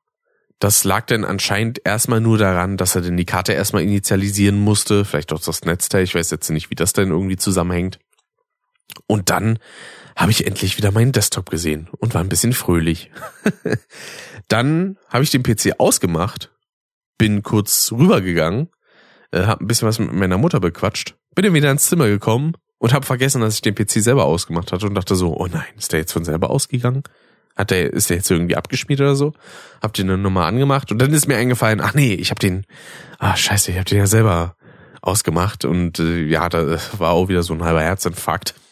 das 0.59 0.85
lag 0.85 1.05
dann 1.07 1.25
anscheinend 1.25 1.81
erstmal 1.83 2.21
nur 2.21 2.37
daran, 2.37 2.77
dass 2.77 2.95
er 2.95 3.01
denn 3.01 3.17
die 3.17 3.25
Karte 3.25 3.51
erstmal 3.51 3.83
initialisieren 3.83 4.57
musste, 4.57 5.03
vielleicht 5.03 5.33
auch 5.33 5.41
das 5.41 5.65
Netzteil, 5.65 6.03
ich 6.03 6.15
weiß 6.15 6.31
jetzt 6.31 6.49
nicht, 6.49 6.69
wie 6.69 6.75
das 6.75 6.93
denn 6.93 7.09
irgendwie 7.09 7.35
zusammenhängt. 7.35 7.99
Und 9.07 9.29
dann 9.29 9.59
habe 10.15 10.31
ich 10.31 10.47
endlich 10.47 10.77
wieder 10.77 10.91
meinen 10.91 11.11
Desktop 11.11 11.49
gesehen 11.49 11.89
und 11.99 12.13
war 12.13 12.21
ein 12.21 12.29
bisschen 12.29 12.53
fröhlich. 12.53 13.11
dann 14.47 14.97
habe 15.09 15.25
ich 15.25 15.31
den 15.31 15.43
PC 15.43 15.79
ausgemacht, 15.79 16.49
bin 17.17 17.43
kurz 17.43 17.91
rübergegangen, 17.91 18.69
äh, 19.31 19.43
habe 19.43 19.63
ein 19.63 19.67
bisschen 19.67 19.87
was 19.87 19.99
mit 19.99 20.13
meiner 20.13 20.37
Mutter 20.37 20.59
bequatscht, 20.59 21.15
bin 21.35 21.45
dann 21.45 21.53
wieder 21.53 21.71
ins 21.71 21.87
Zimmer 21.87 22.07
gekommen 22.07 22.53
und 22.77 22.93
habe 22.93 23.05
vergessen, 23.05 23.41
dass 23.41 23.55
ich 23.55 23.61
den 23.61 23.75
PC 23.75 23.91
selber 23.91 24.25
ausgemacht 24.25 24.71
hatte 24.71 24.85
und 24.85 24.95
dachte 24.95 25.15
so, 25.15 25.35
oh 25.35 25.47
nein, 25.47 25.65
ist 25.77 25.93
der 25.93 25.99
jetzt 25.99 26.13
von 26.13 26.25
selber 26.25 26.49
ausgegangen? 26.49 27.03
Hat 27.55 27.71
der, 27.71 27.91
ist 27.91 28.09
der 28.09 28.17
jetzt 28.17 28.29
irgendwie 28.29 28.55
abgeschmiert 28.55 29.01
oder 29.01 29.15
so? 29.15 29.33
Hab 29.81 29.93
den 29.93 30.07
dann 30.07 30.21
nochmal 30.21 30.47
angemacht 30.47 30.91
und 30.91 30.99
dann 30.99 31.11
ist 31.13 31.27
mir 31.27 31.37
eingefallen, 31.37 31.81
ach 31.81 31.95
nee, 31.95 32.13
ich 32.13 32.29
hab 32.29 32.39
den, 32.39 32.65
ah 33.17 33.35
scheiße, 33.35 33.71
ich 33.71 33.77
hab 33.79 33.85
den 33.85 33.97
ja 33.97 34.07
selber 34.07 34.55
ausgemacht 35.01 35.65
und 35.65 35.99
äh, 35.99 36.23
ja, 36.23 36.49
da 36.49 36.77
war 36.97 37.11
auch 37.11 37.29
wieder 37.29 37.41
so 37.43 37.53
ein 37.53 37.63
halber 37.63 37.81
Herzinfarkt. 37.81 38.53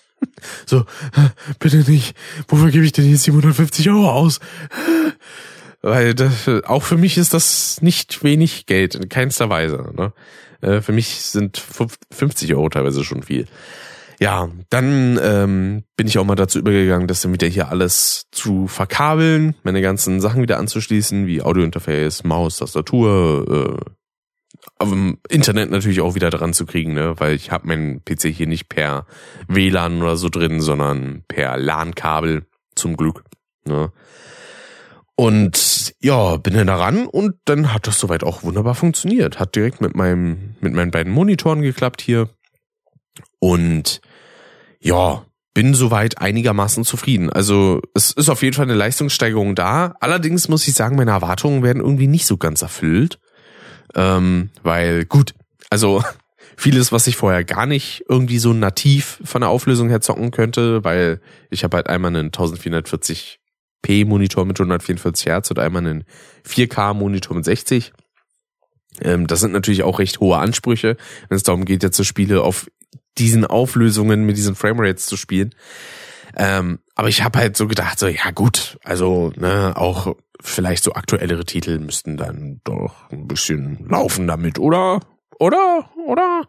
So, 0.66 0.86
bitte 1.60 1.78
nicht. 1.90 2.16
Wofür 2.48 2.72
gebe 2.72 2.86
ich 2.86 2.94
denn 2.94 3.08
jetzt 3.08 3.24
750 3.24 3.90
Euro 3.90 4.10
aus? 4.10 4.40
Weil 5.82 6.16
das, 6.16 6.48
auch 6.66 6.82
für 6.82 6.98
mich 6.98 7.18
ist 7.18 7.34
das 7.34 7.82
nicht 7.82 8.24
wenig 8.24 8.66
Geld, 8.66 8.96
in 8.96 9.08
keinster 9.08 9.50
Weise. 9.50 9.92
Ne? 9.96 10.14
Äh, 10.62 10.82
für 10.82 10.92
mich 10.92 11.22
sind 11.22 11.62
50 12.12 12.54
Euro 12.56 12.70
teilweise 12.70 13.04
schon 13.04 13.24
viel. 13.24 13.48
Ja, 14.20 14.50
dann 14.70 15.20
ähm, 15.22 15.84
bin 15.98 16.08
ich 16.08 16.18
auch 16.18 16.24
mal 16.24 16.36
dazu 16.36 16.60
übergegangen, 16.60 17.08
das 17.08 17.22
dann 17.22 17.34
wieder 17.34 17.48
hier 17.48 17.70
alles 17.70 18.28
zu 18.32 18.68
verkabeln, 18.68 19.56
meine 19.64 19.82
ganzen 19.82 20.22
Sachen 20.22 20.42
wieder 20.42 20.58
anzuschließen, 20.58 21.28
wie 21.28 21.42
Audiointerface, 21.42 22.24
Maus, 22.24 22.58
Tastatur, 22.58 23.82
äh, 23.84 23.90
im 24.82 25.18
Internet 25.30 25.70
natürlich 25.70 26.02
auch 26.02 26.16
wieder 26.16 26.30
dran 26.30 26.54
zu 26.54 26.66
kriegen, 26.66 26.94
ne? 26.94 27.14
weil 27.18 27.36
ich 27.36 27.52
habe 27.52 27.68
meinen 27.68 28.04
PC 28.04 28.24
hier 28.28 28.48
nicht 28.48 28.70
per 28.70 29.06
WLAN 29.48 30.02
oder 30.02 30.18
so 30.18 30.30
drin, 30.30 30.62
sondern 30.62 31.24
per 31.28 31.58
LAN-Kabel 31.58 32.46
zum 32.76 32.98
Glück. 32.98 33.24
Ne? 33.66 33.92
Und 35.16 35.96
ja, 36.02 36.36
bin 36.38 36.56
dann 36.56 36.68
daran 36.68 37.08
und 37.08 37.36
dann 37.46 37.74
hat 37.74 37.88
das 37.88 38.00
soweit 38.00 38.24
auch 38.24 38.44
wunderbar 38.44 38.76
funktioniert. 38.76 39.40
Hat 39.40 39.56
direkt 39.56 39.80
mit 39.80 39.96
meinem 39.96 40.56
mit 40.60 40.74
meinen 40.74 40.92
beiden 40.92 41.14
Monitoren 41.14 41.62
geklappt 41.62 42.02
hier 42.02 42.30
und 43.40 44.02
ja, 44.82 45.26
bin 45.54 45.74
soweit 45.74 46.20
einigermaßen 46.20 46.84
zufrieden. 46.84 47.30
Also 47.32 47.82
es 47.94 48.12
ist 48.12 48.30
auf 48.30 48.44
jeden 48.44 48.56
Fall 48.56 48.66
eine 48.66 48.76
Leistungssteigerung 48.76 49.56
da. 49.56 49.96
Allerdings 50.02 50.50
muss 50.50 50.68
ich 50.68 50.74
sagen, 50.74 50.98
meine 50.98 51.12
Erwartungen 51.12 51.64
werden 51.64 51.82
irgendwie 51.82 52.08
nicht 52.08 52.26
so 52.26 52.36
ganz 52.36 52.62
erfüllt. 52.62 53.20
Ähm, 53.96 54.50
weil 54.64 55.06
gut, 55.06 55.34
also 55.70 56.04
vieles, 56.58 56.92
was 56.92 57.08
ich 57.08 57.16
vorher 57.16 57.46
gar 57.46 57.66
nicht 57.66 58.04
irgendwie 58.10 58.38
so 58.38 58.52
nativ 58.52 59.22
von 59.24 59.42
der 59.42 59.50
Auflösung 59.50 59.88
her 59.88 60.02
zocken 60.02 60.32
könnte, 60.32 60.84
weil 60.84 61.22
ich 61.50 61.64
habe 61.64 61.78
halt 61.78 61.88
einmal 61.88 62.14
einen 62.14 62.32
1440p 62.32 63.38
Monitor 64.06 64.46
mit 64.46 64.60
144 64.60 65.28
Hertz 65.28 65.50
und 65.50 65.60
einmal 65.60 65.86
einen 65.86 66.04
4K 66.48 66.94
Monitor 66.94 67.36
mit 67.36 67.46
60. 67.46 67.94
Ähm, 69.02 69.28
das 69.28 69.40
sind 69.40 69.52
natürlich 69.52 69.84
auch 69.84 70.00
recht 70.00 70.20
hohe 70.20 70.38
Ansprüche, 70.38 70.98
wenn 71.30 71.36
es 71.36 71.44
darum 71.44 71.66
geht, 71.66 71.84
jetzt 71.84 71.98
so 71.98 72.04
Spiele 72.04 72.42
auf 72.42 72.68
diesen 73.18 73.46
Auflösungen 73.46 74.26
mit 74.26 74.38
diesen 74.38 74.56
Framerates 74.56 75.06
zu 75.06 75.18
spielen. 75.18 75.54
Ähm, 76.38 76.80
aber 76.96 77.08
ich 77.08 77.24
habe 77.24 77.40
halt 77.40 77.56
so 77.56 77.68
gedacht, 77.68 77.98
so 78.00 78.08
ja 78.08 78.32
gut, 78.32 78.78
also 78.84 79.32
ne, 79.38 79.74
auch 79.76 80.16
vielleicht 80.42 80.84
so 80.84 80.94
aktuellere 80.94 81.46
Titel 81.46 81.80
müssten 81.80 82.18
dann 82.18 82.62
doch 82.64 83.10
ein 83.10 83.28
bisschen 83.28 83.88
laufen 83.88 84.28
damit, 84.28 84.60
oder? 84.60 85.00
Oder? 85.40 85.90
Oder? 86.08 86.44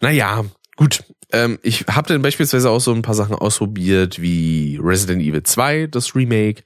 Naja, 0.00 0.44
gut. 0.76 1.04
Ähm, 1.32 1.58
ich 1.62 1.84
habe 1.88 2.08
dann 2.08 2.22
beispielsweise 2.22 2.70
auch 2.70 2.80
so 2.80 2.92
ein 2.92 3.02
paar 3.02 3.14
Sachen 3.14 3.34
ausprobiert, 3.34 4.20
wie 4.20 4.78
Resident 4.82 5.22
Evil 5.22 5.42
2, 5.42 5.86
das 5.86 6.14
Remake. 6.14 6.62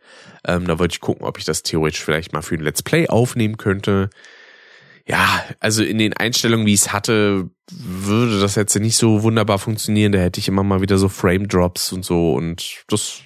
Ähm, 0.46 0.66
da 0.66 0.78
wollte 0.78 0.94
ich 0.94 1.00
gucken, 1.00 1.26
ob 1.26 1.38
ich 1.38 1.44
das 1.44 1.62
theoretisch 1.62 2.02
vielleicht 2.02 2.32
mal 2.32 2.42
für 2.42 2.54
ein 2.54 2.60
Let's 2.60 2.82
Play 2.82 3.08
aufnehmen 3.08 3.56
könnte. 3.56 4.10
Ja, 5.06 5.44
also 5.60 5.82
in 5.82 5.98
den 5.98 6.14
Einstellungen, 6.14 6.66
wie 6.66 6.74
ich 6.74 6.80
es 6.80 6.92
hatte, 6.92 7.50
würde 7.70 8.40
das 8.40 8.54
jetzt 8.54 8.74
nicht 8.76 8.96
so 8.96 9.22
wunderbar 9.22 9.58
funktionieren. 9.58 10.12
Da 10.12 10.18
hätte 10.18 10.40
ich 10.40 10.48
immer 10.48 10.62
mal 10.62 10.80
wieder 10.80 10.96
so 10.96 11.08
Frame 11.08 11.46
Drops 11.46 11.92
und 11.92 12.04
so 12.04 12.34
und 12.34 12.84
das, 12.88 13.20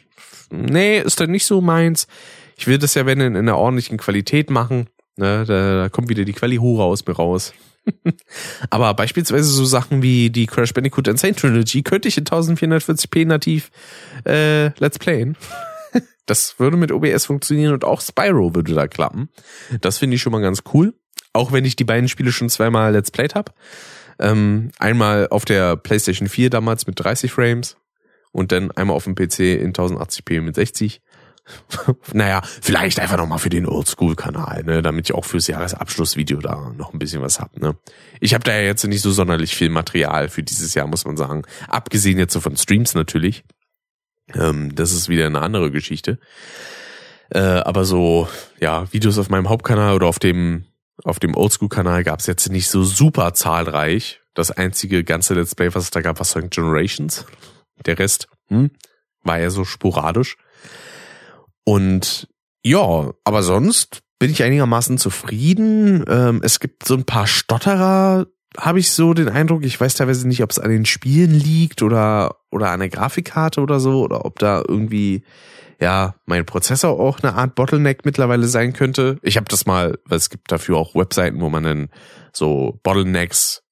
nee, 0.51 1.01
ist 1.01 1.20
dann 1.20 1.30
nicht 1.30 1.47
so 1.47 1.61
meins. 1.61 2.09
Ich 2.57 2.66
will 2.66 2.78
das 2.78 2.95
ja, 2.95 3.07
wenn 3.07 3.20
in, 3.20 3.34
in 3.34 3.36
einer 3.36 3.57
ordentlichen 3.57 3.99
Qualität 3.99 4.51
machen. 4.51 4.89
Ne, 5.16 5.45
da, 5.47 5.82
da 5.82 5.89
kommt 5.89 6.09
wieder 6.09 6.24
die 6.24 6.32
Quali-Hure 6.32 6.84
aus 6.84 7.07
mir 7.07 7.14
raus. 7.14 7.53
Aber 8.70 8.95
beispielsweise 8.95 9.49
so 9.49 9.64
Sachen 9.64 10.03
wie 10.03 10.30
die 10.30 10.47
Crash 10.47 10.74
Bandicoot 10.74 11.09
Insane 11.09 11.34
Trilogy 11.34 11.82
könnte 11.82 12.09
ich 12.09 12.18
in 12.18 12.24
1440p 12.24 13.26
nativ 13.26 13.70
äh, 14.26 14.68
Let's 14.78 14.99
Playen. 14.99 15.36
Das 16.26 16.59
würde 16.59 16.76
mit 16.76 16.93
OBS 16.93 17.24
funktionieren 17.24 17.72
und 17.72 17.84
auch 17.84 18.03
Spyro 18.03 18.55
würde 18.55 18.74
da 18.74 18.86
klappen. 18.86 19.30
Das 19.80 19.97
finde 19.97 20.16
ich 20.16 20.20
schon 20.20 20.30
mal 20.30 20.43
ganz 20.43 20.62
cool. 20.74 20.93
Auch 21.32 21.53
wenn 21.53 21.64
ich 21.64 21.74
die 21.74 21.84
beiden 21.84 22.07
Spiele 22.07 22.32
schon 22.32 22.51
zweimal 22.51 22.93
Let's 22.93 23.11
Played 23.11 23.34
habe. 23.34 23.53
Ähm, 24.18 24.70
einmal 24.78 25.28
auf 25.28 25.47
der 25.47 25.76
PlayStation 25.76 26.28
4 26.28 26.51
damals 26.51 26.86
mit 26.86 27.03
30 27.03 27.32
Frames 27.32 27.78
und 28.30 28.53
dann 28.53 28.70
einmal 28.72 28.97
auf 28.97 29.05
dem 29.05 29.14
PC 29.14 29.41
in 29.41 29.72
1080p 29.72 30.43
mit 30.43 30.55
60. 30.55 31.01
naja, 32.13 32.43
vielleicht 32.61 33.01
einfach 33.01 33.17
nochmal 33.17 33.39
für 33.39 33.51
den 33.51 33.67
Oldschool-Kanal, 33.67 34.65
ne, 34.65 34.83
damit 34.83 35.09
ich 35.09 35.15
auch 35.15 35.25
fürs 35.25 35.47
Jahresabschlussvideo 35.47 36.41
da 36.41 36.73
noch 36.77 36.93
ein 36.93 36.99
bisschen 36.99 37.23
was 37.23 37.41
hab. 37.41 37.59
Ne. 37.59 37.77
Ich 38.21 38.35
habe 38.35 38.45
da 38.45 38.53
ja 38.53 38.63
jetzt 38.63 38.85
nicht 38.85 39.03
so 39.03 39.11
sonderlich 39.11 39.55
viel 39.55 39.71
Material 39.71 40.29
für 40.29 40.43
dieses 40.43 40.75
Jahr, 40.75 40.87
muss 40.87 41.05
man 41.05 41.17
sagen. 41.17 41.43
Abgesehen 41.69 42.19
jetzt 42.19 42.33
so 42.33 42.41
von 42.41 42.57
Streams 42.57 42.95
natürlich. 42.95 43.45
Ähm, 44.35 44.75
das 44.75 44.93
ist 44.93 45.09
wieder 45.09 45.27
eine 45.27 45.41
andere 45.41 45.71
Geschichte. 45.71 46.19
Äh, 47.31 47.41
aber 47.41 47.85
so, 47.85 48.29
ja, 48.61 48.91
Videos 48.93 49.19
auf 49.19 49.31
meinem 49.31 49.49
Hauptkanal 49.49 49.95
oder 49.95 50.07
auf 50.07 50.19
dem 50.19 50.65
auf 51.05 51.21
dem 51.21 51.37
Oldschool-Kanal 51.37 52.03
gab 52.05 52.21
es 52.21 52.27
jetzt 52.27 52.51
nicht 52.51 52.69
so 52.69 52.83
super 52.83 53.33
zahlreich. 53.35 54.21
Das 54.35 54.51
einzige 54.51 55.05
ganze 55.05 55.35
Let's 55.35 55.55
Play, 55.55 55.75
was 55.75 55.85
es 55.85 55.91
da 55.91 56.01
gab, 56.01 56.19
war 56.19 56.25
Sonic 56.25 56.51
Generations. 56.51 57.25
Der 57.87 57.99
Rest 57.99 58.29
hm, 58.49 58.71
war 59.23 59.39
ja 59.39 59.51
so 59.51 59.65
sporadisch. 59.65 60.37
Und 61.69 62.29
ja, 62.64 63.12
aber 63.25 63.43
sonst 63.43 64.01
bin 64.19 64.31
ich 64.31 64.43
einigermaßen 64.43 64.97
zufrieden. 64.97 66.03
Ähm, 66.09 66.41
es 66.43 66.61
gibt 66.61 66.87
so 66.87 66.95
ein 66.95 67.05
paar 67.05 67.27
Stotterer, 67.27 68.27
habe 68.57 68.79
ich 68.79 68.91
so 68.91 69.12
den 69.12 69.29
Eindruck. 69.29 69.62
Ich 69.66 69.79
weiß 69.79 69.95
teilweise 69.95 70.27
nicht, 70.27 70.43
ob 70.43 70.51
es 70.51 70.59
an 70.59 70.71
den 70.71 70.87
Spielen 70.87 71.31
liegt 71.31 71.83
oder 71.83 72.37
oder 72.51 72.71
an 72.71 72.81
der 72.81 72.89
Grafikkarte 72.89 73.61
oder 73.61 73.81
so 73.81 74.03
oder 74.03 74.25
ob 74.25 74.39
da 74.39 74.62
irgendwie 74.66 75.25
ja 75.79 76.14
mein 76.25 76.47
Prozessor 76.47 76.99
auch 76.99 77.21
eine 77.21 77.35
Art 77.35 77.55
Bottleneck 77.55 78.07
mittlerweile 78.07 78.49
sein 78.49 78.73
könnte. 78.73 79.19
Ich 79.21 79.37
habe 79.37 79.49
das 79.51 79.66
mal, 79.66 79.99
weil 80.07 80.16
es 80.16 80.31
gibt 80.31 80.51
dafür 80.51 80.79
auch 80.79 80.95
Webseiten, 80.95 81.39
wo 81.43 81.51
man 81.51 81.64
dann 81.64 81.89
so 82.33 82.81
Bottlenecks 82.83 83.62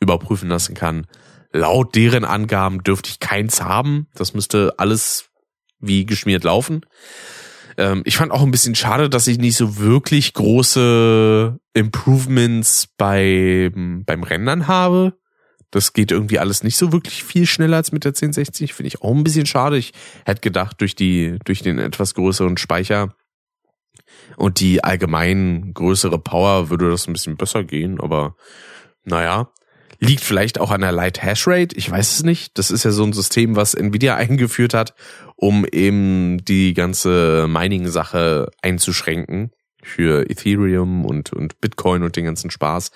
überprüfen 0.00 0.48
lassen 0.48 0.74
kann. 0.74 1.06
Laut 1.52 1.94
deren 1.94 2.24
Angaben 2.24 2.82
dürfte 2.82 3.10
ich 3.10 3.20
keins 3.20 3.62
haben. 3.62 4.08
Das 4.16 4.34
müsste 4.34 4.74
alles 4.78 5.30
wie 5.82 6.06
geschmiert 6.06 6.44
laufen. 6.44 6.86
Ähm, 7.76 8.02
ich 8.04 8.16
fand 8.16 8.32
auch 8.32 8.42
ein 8.42 8.50
bisschen 8.50 8.74
schade, 8.74 9.10
dass 9.10 9.26
ich 9.26 9.38
nicht 9.38 9.56
so 9.56 9.78
wirklich 9.78 10.32
große 10.34 11.58
Improvements 11.74 12.88
beim, 12.96 14.04
beim 14.06 14.22
Rendern 14.22 14.68
habe. 14.68 15.18
Das 15.70 15.92
geht 15.94 16.12
irgendwie 16.12 16.38
alles 16.38 16.62
nicht 16.62 16.76
so 16.76 16.92
wirklich 16.92 17.24
viel 17.24 17.46
schneller 17.46 17.78
als 17.78 17.92
mit 17.92 18.04
der 18.04 18.10
1060. 18.10 18.74
Finde 18.74 18.88
ich 18.88 19.02
auch 19.02 19.14
ein 19.14 19.24
bisschen 19.24 19.46
schade. 19.46 19.78
Ich 19.78 19.92
hätte 20.26 20.40
gedacht, 20.40 20.80
durch 20.80 20.94
die, 20.94 21.38
durch 21.44 21.62
den 21.62 21.78
etwas 21.78 22.14
größeren 22.14 22.58
Speicher 22.58 23.14
und 24.36 24.60
die 24.60 24.84
allgemein 24.84 25.72
größere 25.72 26.18
Power 26.18 26.70
würde 26.70 26.90
das 26.90 27.06
ein 27.06 27.14
bisschen 27.14 27.36
besser 27.36 27.64
gehen, 27.64 28.00
aber 28.00 28.36
naja. 29.04 29.50
Liegt 30.04 30.24
vielleicht 30.24 30.58
auch 30.58 30.72
an 30.72 30.80
der 30.80 30.90
Light 30.90 31.22
Hash 31.22 31.46
Rate. 31.46 31.76
Ich 31.76 31.88
weiß 31.88 32.14
es 32.14 32.22
nicht. 32.24 32.58
Das 32.58 32.72
ist 32.72 32.84
ja 32.84 32.90
so 32.90 33.04
ein 33.04 33.12
System, 33.12 33.54
was 33.54 33.74
Nvidia 33.74 34.16
eingeführt 34.16 34.74
hat, 34.74 34.94
um 35.36 35.64
eben 35.64 36.44
die 36.44 36.74
ganze 36.74 37.46
Mining-Sache 37.48 38.50
einzuschränken 38.62 39.52
für 39.80 40.28
Ethereum 40.28 41.04
und, 41.04 41.32
und 41.32 41.60
Bitcoin 41.60 42.02
und 42.02 42.16
den 42.16 42.24
ganzen 42.24 42.50
Spaß. 42.50 42.90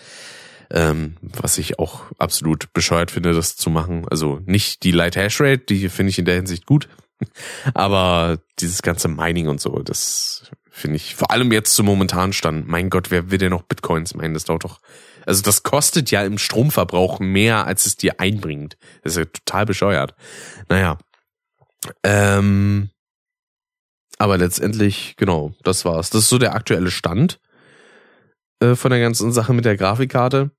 Ähm, 0.70 1.16
was 1.20 1.58
ich 1.58 1.78
auch 1.78 2.02
absolut 2.18 2.72
bescheuert 2.72 3.12
finde, 3.12 3.32
das 3.34 3.56
zu 3.56 3.70
machen. 3.70 4.04
Also 4.10 4.40
nicht 4.44 4.82
die 4.82 4.90
Light 4.90 5.14
Hash 5.14 5.40
Rate, 5.40 5.58
die 5.58 5.88
finde 5.88 6.10
ich 6.10 6.18
in 6.18 6.24
der 6.24 6.34
Hinsicht 6.34 6.66
gut. 6.66 6.88
Aber 7.74 8.40
dieses 8.58 8.82
ganze 8.82 9.06
Mining 9.06 9.46
und 9.46 9.60
so, 9.60 9.78
das 9.78 10.50
finde 10.70 10.96
ich 10.96 11.14
vor 11.14 11.30
allem 11.30 11.52
jetzt 11.52 11.76
zum 11.76 11.86
momentanen 11.86 12.32
Stand. 12.32 12.66
Mein 12.66 12.90
Gott, 12.90 13.12
wer 13.12 13.30
will 13.30 13.38
denn 13.38 13.50
noch 13.50 13.62
Bitcoins 13.62 14.14
meinen? 14.14 14.34
Das 14.34 14.44
dauert 14.44 14.64
doch 14.64 14.80
also 15.26 15.42
das 15.42 15.62
kostet 15.62 16.10
ja 16.10 16.22
im 16.22 16.38
Stromverbrauch 16.38 17.18
mehr, 17.18 17.66
als 17.66 17.84
es 17.84 17.96
dir 17.96 18.20
einbringt. 18.20 18.78
Das 19.02 19.12
ist 19.12 19.18
ja 19.18 19.24
total 19.24 19.66
bescheuert. 19.66 20.14
Naja. 20.68 20.98
Ähm, 22.02 22.90
aber 24.18 24.38
letztendlich, 24.38 25.14
genau, 25.16 25.52
das 25.62 25.84
war's. 25.84 26.10
Das 26.10 26.22
ist 26.22 26.28
so 26.28 26.38
der 26.38 26.54
aktuelle 26.54 26.90
Stand 26.90 27.38
äh, 28.60 28.74
von 28.74 28.90
der 28.90 29.00
ganzen 29.00 29.32
Sache 29.32 29.52
mit 29.52 29.64
der 29.64 29.76
Grafikkarte. 29.76 30.52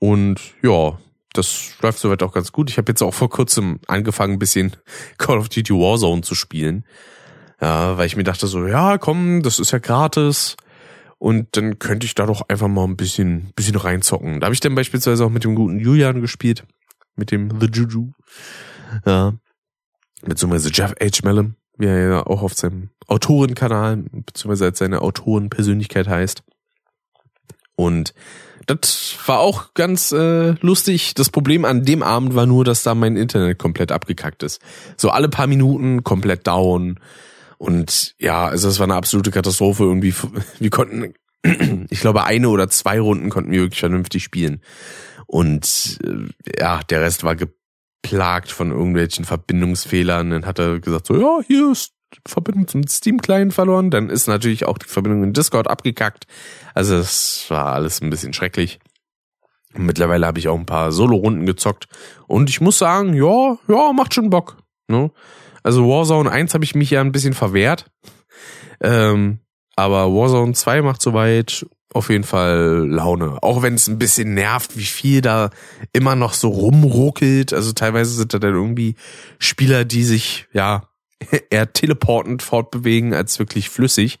Und 0.00 0.40
ja, 0.62 0.98
das 1.32 1.74
läuft 1.80 1.98
soweit 1.98 2.22
auch 2.22 2.32
ganz 2.32 2.52
gut. 2.52 2.68
Ich 2.68 2.78
habe 2.78 2.90
jetzt 2.90 3.02
auch 3.02 3.14
vor 3.14 3.30
kurzem 3.30 3.78
angefangen, 3.86 4.34
ein 4.34 4.38
bisschen 4.38 4.76
Call 5.18 5.38
of 5.38 5.48
Duty 5.48 5.72
Warzone 5.72 6.22
zu 6.22 6.34
spielen. 6.34 6.84
Ja, 7.60 7.96
weil 7.96 8.06
ich 8.06 8.16
mir 8.16 8.24
dachte 8.24 8.46
so, 8.46 8.66
ja, 8.66 8.98
komm, 8.98 9.42
das 9.42 9.58
ist 9.58 9.70
ja 9.70 9.78
gratis. 9.78 10.56
Und 11.20 11.54
dann 11.54 11.78
könnte 11.78 12.06
ich 12.06 12.14
da 12.14 12.24
doch 12.24 12.48
einfach 12.48 12.66
mal 12.66 12.84
ein 12.84 12.96
bisschen, 12.96 13.52
bisschen 13.54 13.76
reinzocken. 13.76 14.40
Da 14.40 14.46
habe 14.46 14.54
ich 14.54 14.60
dann 14.60 14.74
beispielsweise 14.74 15.22
auch 15.22 15.28
mit 15.28 15.44
dem 15.44 15.54
guten 15.54 15.78
Julian 15.78 16.22
gespielt. 16.22 16.64
Mit 17.14 17.30
dem 17.30 17.60
The 17.60 17.66
Juju. 17.66 18.12
Ja. 19.04 19.34
Beziehungsweise 20.22 20.70
Jeff 20.72 20.94
H. 20.98 21.20
Mellon, 21.22 21.56
wie 21.76 21.88
er 21.88 22.08
ja 22.08 22.26
auch 22.26 22.42
auf 22.42 22.54
seinem 22.54 22.88
Autorenkanal, 23.06 23.98
beziehungsweise 23.98 24.64
als 24.64 24.78
seine 24.78 25.02
Autorenpersönlichkeit 25.02 26.08
heißt. 26.08 26.42
Und 27.76 28.14
das 28.64 29.14
war 29.26 29.40
auch 29.40 29.74
ganz 29.74 30.12
äh, 30.12 30.52
lustig. 30.62 31.12
Das 31.14 31.28
Problem 31.28 31.66
an 31.66 31.84
dem 31.84 32.02
Abend 32.02 32.34
war 32.34 32.46
nur, 32.46 32.64
dass 32.64 32.82
da 32.82 32.94
mein 32.94 33.18
Internet 33.18 33.58
komplett 33.58 33.92
abgekackt 33.92 34.42
ist. 34.42 34.62
So 34.96 35.10
alle 35.10 35.28
paar 35.28 35.46
Minuten 35.48 36.02
komplett 36.02 36.46
down. 36.46 36.98
Und 37.60 38.14
ja, 38.18 38.46
also 38.46 38.68
es 38.70 38.78
war 38.78 38.84
eine 38.84 38.94
absolute 38.94 39.30
Katastrophe. 39.30 39.84
Irgendwie, 39.84 40.14
wir 40.58 40.70
konnten, 40.70 41.12
ich 41.90 42.00
glaube, 42.00 42.24
eine 42.24 42.48
oder 42.48 42.70
zwei 42.70 42.98
Runden 42.98 43.28
konnten 43.28 43.52
wir 43.52 43.60
wirklich 43.60 43.80
vernünftig 43.80 44.24
spielen. 44.24 44.62
Und 45.26 45.98
äh, 46.02 46.58
ja, 46.58 46.80
der 46.84 47.02
Rest 47.02 47.22
war 47.22 47.36
geplagt 47.36 48.50
von 48.50 48.70
irgendwelchen 48.70 49.26
Verbindungsfehlern. 49.26 50.30
Dann 50.30 50.46
hat 50.46 50.58
er 50.58 50.80
gesagt, 50.80 51.06
so, 51.06 51.20
ja, 51.20 51.44
hier 51.46 51.70
ist 51.70 51.92
Verbindung 52.26 52.66
zum 52.66 52.88
Steam-Client 52.88 53.52
verloren. 53.52 53.90
Dann 53.90 54.08
ist 54.08 54.26
natürlich 54.26 54.64
auch 54.64 54.78
die 54.78 54.88
Verbindung 54.88 55.22
in 55.22 55.34
Discord 55.34 55.68
abgekackt. 55.68 56.26
Also 56.72 56.96
es 56.96 57.44
war 57.48 57.74
alles 57.74 58.00
ein 58.00 58.08
bisschen 58.08 58.32
schrecklich. 58.32 58.80
Mittlerweile 59.74 60.26
habe 60.26 60.38
ich 60.38 60.48
auch 60.48 60.58
ein 60.58 60.66
paar 60.66 60.92
Solo-Runden 60.92 61.44
gezockt. 61.44 61.88
Und 62.26 62.48
ich 62.48 62.62
muss 62.62 62.78
sagen, 62.78 63.12
ja, 63.12 63.58
ja, 63.68 63.92
macht 63.92 64.14
schon 64.14 64.30
Bock. 64.30 64.56
Ne? 64.88 65.10
Also 65.62 65.88
Warzone 65.88 66.30
1 66.30 66.54
habe 66.54 66.64
ich 66.64 66.74
mich 66.74 66.90
ja 66.90 67.00
ein 67.00 67.12
bisschen 67.12 67.34
verwehrt. 67.34 67.86
Ähm, 68.80 69.40
aber 69.76 70.12
Warzone 70.12 70.52
2 70.52 70.82
macht 70.82 71.02
soweit 71.02 71.66
auf 71.92 72.08
jeden 72.08 72.24
Fall 72.24 72.86
Laune. 72.88 73.42
Auch 73.42 73.62
wenn 73.62 73.74
es 73.74 73.88
ein 73.88 73.98
bisschen 73.98 74.34
nervt, 74.34 74.76
wie 74.76 74.84
viel 74.84 75.20
da 75.22 75.50
immer 75.92 76.14
noch 76.14 76.34
so 76.34 76.48
rumruckelt. 76.48 77.52
Also 77.52 77.72
teilweise 77.72 78.12
sind 78.12 78.32
da 78.32 78.38
dann 78.38 78.54
irgendwie 78.54 78.94
Spieler, 79.38 79.84
die 79.84 80.04
sich, 80.04 80.46
ja, 80.52 80.82
eher 81.50 81.72
teleportend 81.72 82.42
fortbewegen 82.42 83.12
als 83.12 83.38
wirklich 83.38 83.68
flüssig. 83.68 84.18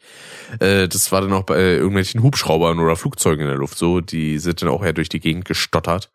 Äh, 0.58 0.88
das 0.88 1.12
war 1.12 1.20
dann 1.20 1.32
auch 1.32 1.44
bei 1.44 1.58
irgendwelchen 1.58 2.22
Hubschraubern 2.22 2.78
oder 2.78 2.96
Flugzeugen 2.96 3.42
in 3.42 3.48
der 3.48 3.58
Luft 3.58 3.78
so. 3.78 4.00
Die 4.00 4.38
sind 4.38 4.62
dann 4.62 4.68
auch 4.68 4.84
eher 4.84 4.92
durch 4.92 5.08
die 5.08 5.20
Gegend 5.20 5.44
gestottert. 5.44 6.10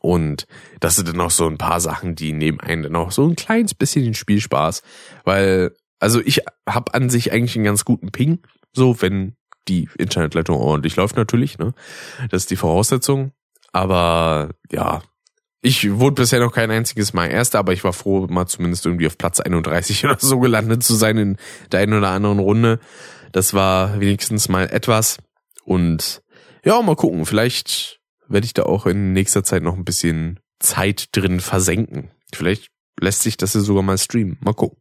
Und 0.00 0.46
das 0.80 0.96
sind 0.96 1.08
dann 1.08 1.20
auch 1.20 1.30
so 1.30 1.46
ein 1.46 1.58
paar 1.58 1.80
Sachen, 1.80 2.14
die 2.14 2.32
nehmen 2.32 2.60
einen 2.60 2.82
dann 2.82 2.96
auch 2.96 3.12
so 3.12 3.26
ein 3.26 3.36
kleines 3.36 3.74
bisschen 3.74 4.04
den 4.04 4.14
Spielspaß. 4.14 4.82
Weil, 5.24 5.72
also 5.98 6.20
ich 6.20 6.42
habe 6.68 6.94
an 6.94 7.10
sich 7.10 7.32
eigentlich 7.32 7.56
einen 7.56 7.64
ganz 7.64 7.84
guten 7.84 8.10
Ping, 8.10 8.40
so 8.72 9.00
wenn 9.00 9.34
die 9.68 9.88
Internetleitung 9.98 10.56
ordentlich 10.56 10.96
läuft 10.96 11.16
natürlich, 11.16 11.58
ne? 11.58 11.74
Das 12.30 12.42
ist 12.42 12.50
die 12.50 12.56
Voraussetzung. 12.56 13.32
Aber 13.72 14.50
ja, 14.70 15.02
ich 15.60 15.98
wurde 15.98 16.22
bisher 16.22 16.40
noch 16.40 16.52
kein 16.52 16.70
einziges 16.70 17.12
Mal 17.12 17.26
Erster, 17.26 17.58
aber 17.58 17.72
ich 17.72 17.84
war 17.84 17.92
froh, 17.92 18.26
mal 18.28 18.46
zumindest 18.46 18.86
irgendwie 18.86 19.06
auf 19.06 19.18
Platz 19.18 19.40
31 19.40 20.04
oder 20.04 20.16
so 20.18 20.38
gelandet 20.38 20.82
zu 20.82 20.94
sein 20.94 21.18
in 21.18 21.36
der 21.72 21.80
einen 21.80 21.94
oder 21.94 22.10
anderen 22.10 22.38
Runde. 22.38 22.80
Das 23.32 23.54
war 23.54 24.00
wenigstens 24.00 24.48
mal 24.48 24.68
etwas. 24.70 25.18
Und 25.64 26.22
ja, 26.64 26.80
mal 26.80 26.96
gucken. 26.96 27.26
Vielleicht 27.26 27.97
werde 28.28 28.44
ich 28.44 28.54
da 28.54 28.64
auch 28.64 28.86
in 28.86 29.12
nächster 29.12 29.44
Zeit 29.44 29.62
noch 29.62 29.76
ein 29.76 29.84
bisschen 29.84 30.40
Zeit 30.58 31.08
drin 31.12 31.40
versenken. 31.40 32.10
Vielleicht 32.34 32.70
lässt 33.00 33.22
sich 33.22 33.36
das 33.36 33.54
ja 33.54 33.60
sogar 33.60 33.82
mal 33.82 33.98
streamen. 33.98 34.38
Mal 34.40 34.54
gucken. 34.54 34.80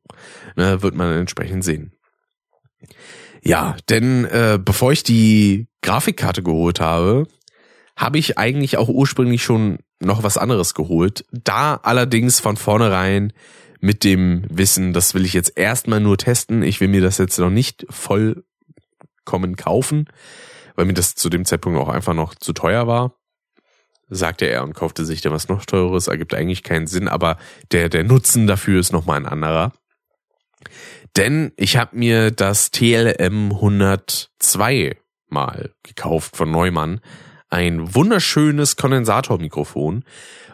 Ne, 0.55 0.81
wird 0.81 0.95
man 0.95 1.13
entsprechend 1.13 1.63
sehen. 1.63 1.93
Ja, 3.43 3.77
denn 3.89 4.25
äh, 4.25 4.59
bevor 4.63 4.91
ich 4.91 5.03
die 5.03 5.67
Grafikkarte 5.81 6.43
geholt 6.43 6.79
habe, 6.79 7.27
habe 7.95 8.17
ich 8.17 8.37
eigentlich 8.37 8.77
auch 8.77 8.89
ursprünglich 8.89 9.43
schon 9.43 9.79
noch 9.99 10.23
was 10.23 10.37
anderes 10.37 10.73
geholt. 10.73 11.25
Da 11.31 11.75
allerdings 11.75 12.39
von 12.39 12.57
vornherein 12.57 13.33
mit 13.79 14.03
dem 14.03 14.45
Wissen, 14.49 14.93
das 14.93 15.13
will 15.13 15.25
ich 15.25 15.33
jetzt 15.33 15.57
erstmal 15.57 15.99
nur 15.99 16.17
testen. 16.17 16.63
Ich 16.63 16.79
will 16.81 16.87
mir 16.87 17.01
das 17.01 17.17
jetzt 17.17 17.37
noch 17.39 17.49
nicht 17.49 17.85
vollkommen 17.89 19.55
kaufen, 19.55 20.05
weil 20.75 20.85
mir 20.85 20.93
das 20.93 21.15
zu 21.15 21.29
dem 21.29 21.45
Zeitpunkt 21.45 21.79
auch 21.79 21.89
einfach 21.89 22.13
noch 22.13 22.35
zu 22.35 22.53
teuer 22.53 22.87
war. 22.87 23.16
Sagte 24.09 24.45
er 24.45 24.63
und 24.63 24.73
kaufte 24.73 25.05
sich 25.05 25.21
da 25.21 25.31
was 25.31 25.49
noch 25.49 25.65
teures, 25.65 26.07
ergibt 26.07 26.33
eigentlich 26.33 26.63
keinen 26.63 26.87
Sinn, 26.87 27.07
aber 27.07 27.37
der, 27.71 27.89
der 27.89 28.03
Nutzen 28.03 28.47
dafür 28.47 28.79
ist 28.79 28.93
nochmal 28.93 29.17
ein 29.17 29.25
anderer. 29.25 29.73
Denn 31.15 31.51
ich 31.57 31.77
habe 31.77 31.97
mir 31.97 32.31
das 32.31 32.71
TLM 32.71 33.51
102 33.51 34.97
mal 35.29 35.71
gekauft 35.83 36.37
von 36.37 36.51
Neumann. 36.51 37.01
Ein 37.49 37.95
wunderschönes 37.95 38.75
Kondensatormikrofon, 38.75 40.03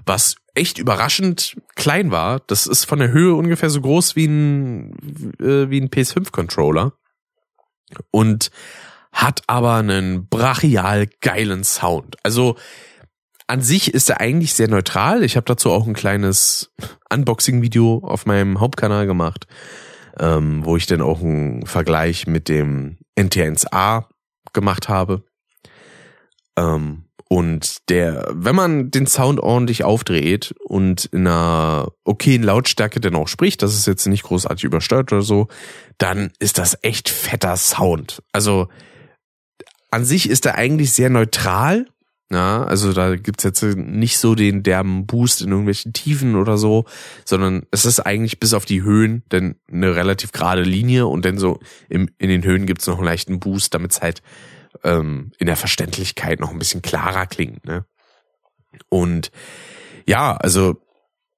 was 0.06 0.36
echt 0.54 0.78
überraschend 0.78 1.58
klein 1.76 2.12
war. 2.12 2.39
Das 2.47 2.68
ist 2.68 2.86
von 2.86 2.99
der 2.99 3.12
Höhe 3.12 3.34
ungefähr 3.34 3.70
so 3.70 3.82
groß 3.82 4.16
wie 4.16 4.26
ein, 4.26 4.93
äh, 5.39 5.70
wie 5.70 5.82
ein 5.82 5.89
PS5-Controller. 5.89 6.93
Und 8.12 8.51
hat 9.12 9.41
aber 9.47 9.76
einen 9.76 10.28
brachial 10.28 11.08
geilen 11.22 11.64
Sound. 11.64 12.18
Also 12.24 12.58
an 13.54 13.62
sich 13.62 13.93
ist 13.93 14.10
er 14.10 14.20
eigentlich 14.20 14.54
sehr 14.54 14.68
neutral. 14.68 15.24
Ich 15.24 15.36
habe 15.36 15.45
dazu 15.45 15.72
auch 15.72 15.88
ein 15.88 15.93
kleines 15.93 16.72
Unboxing-Video 17.12 18.01
auf 18.04 18.26
meinem 18.26 18.60
Hauptkanal 18.60 19.06
gemacht 19.06 19.45
ähm, 20.20 20.66
wo 20.66 20.78
ich 20.78 20.86
dann 20.86 21.01
auch 21.01 21.22
einen 21.22 21.66
Vergleich 21.66 22.28
mit 22.28 22.49
dem 22.49 22.97
NT1A 23.18 24.06
gemacht 24.54 24.89
habe. 24.89 25.24
Ähm, 26.58 27.06
und 27.30 27.89
der, 27.89 28.28
wenn 28.32 28.56
man 28.56 28.91
den 28.91 29.08
Sound 29.08 29.39
ordentlich 29.39 29.84
aufdreht 29.84 30.54
und 30.66 31.06
in 31.06 31.26
einer 31.26 31.91
okayen 32.04 32.43
Lautstärke 32.43 32.99
dann 32.99 33.16
auch 33.16 33.28
spricht, 33.28 33.64
das 33.64 33.74
ist 33.74 33.88
jetzt 33.88 34.06
nicht 34.06 34.24
großartig 34.24 34.66
übersteuert 34.66 35.12
oder 35.12 35.24
so, 35.24 35.47
dann 35.97 36.32
ist 36.38 36.60
das 36.60 36.78
echt 36.84 37.10
fetter 37.10 37.58
Sound. 37.58 38.22
Also 38.32 38.68
an 39.89 40.06
sich 40.06 40.30
ist 40.30 40.45
er 40.45 40.56
eigentlich 40.56 40.91
sehr 40.91 41.10
neutral, 41.10 41.88
ja, 42.34 42.63
also 42.63 42.93
da 42.93 43.15
gibt's 43.15 43.43
jetzt 43.43 43.61
nicht 43.63 44.17
so 44.17 44.34
den 44.34 44.63
derben 44.63 45.05
Boost 45.05 45.41
in 45.41 45.49
irgendwelchen 45.49 45.93
Tiefen 45.93 46.36
oder 46.36 46.57
so, 46.57 46.86
sondern 47.25 47.63
es 47.69 47.86
ist 47.86 47.99
eigentlich 47.99 48.39
bis 48.39 48.53
auf 48.53 48.65
die 48.65 48.81
Höhen 48.81 49.23
denn 49.31 49.55
eine 49.71 49.95
relativ 49.95 50.31
gerade 50.31 50.63
Linie 50.63 51.05
und 51.05 51.25
dann 51.25 51.38
so 51.38 51.59
im, 51.89 52.09
in 52.17 52.29
den 52.29 52.43
Höhen 52.43 52.65
gibt's 52.65 52.88
noch 52.88 52.97
einen 52.97 53.05
leichten 53.05 53.39
Boost, 53.39 53.73
damit 53.75 53.91
es 53.91 54.01
halt 54.01 54.23
ähm, 54.84 55.31
in 55.38 55.45
der 55.45 55.55
Verständlichkeit 55.55 56.39
noch 56.39 56.49
ein 56.49 56.59
bisschen 56.59 56.81
klarer 56.81 57.27
klingt. 57.27 57.65
Ne? 57.65 57.86
Und 58.89 59.31
ja, 60.07 60.36
also 60.36 60.81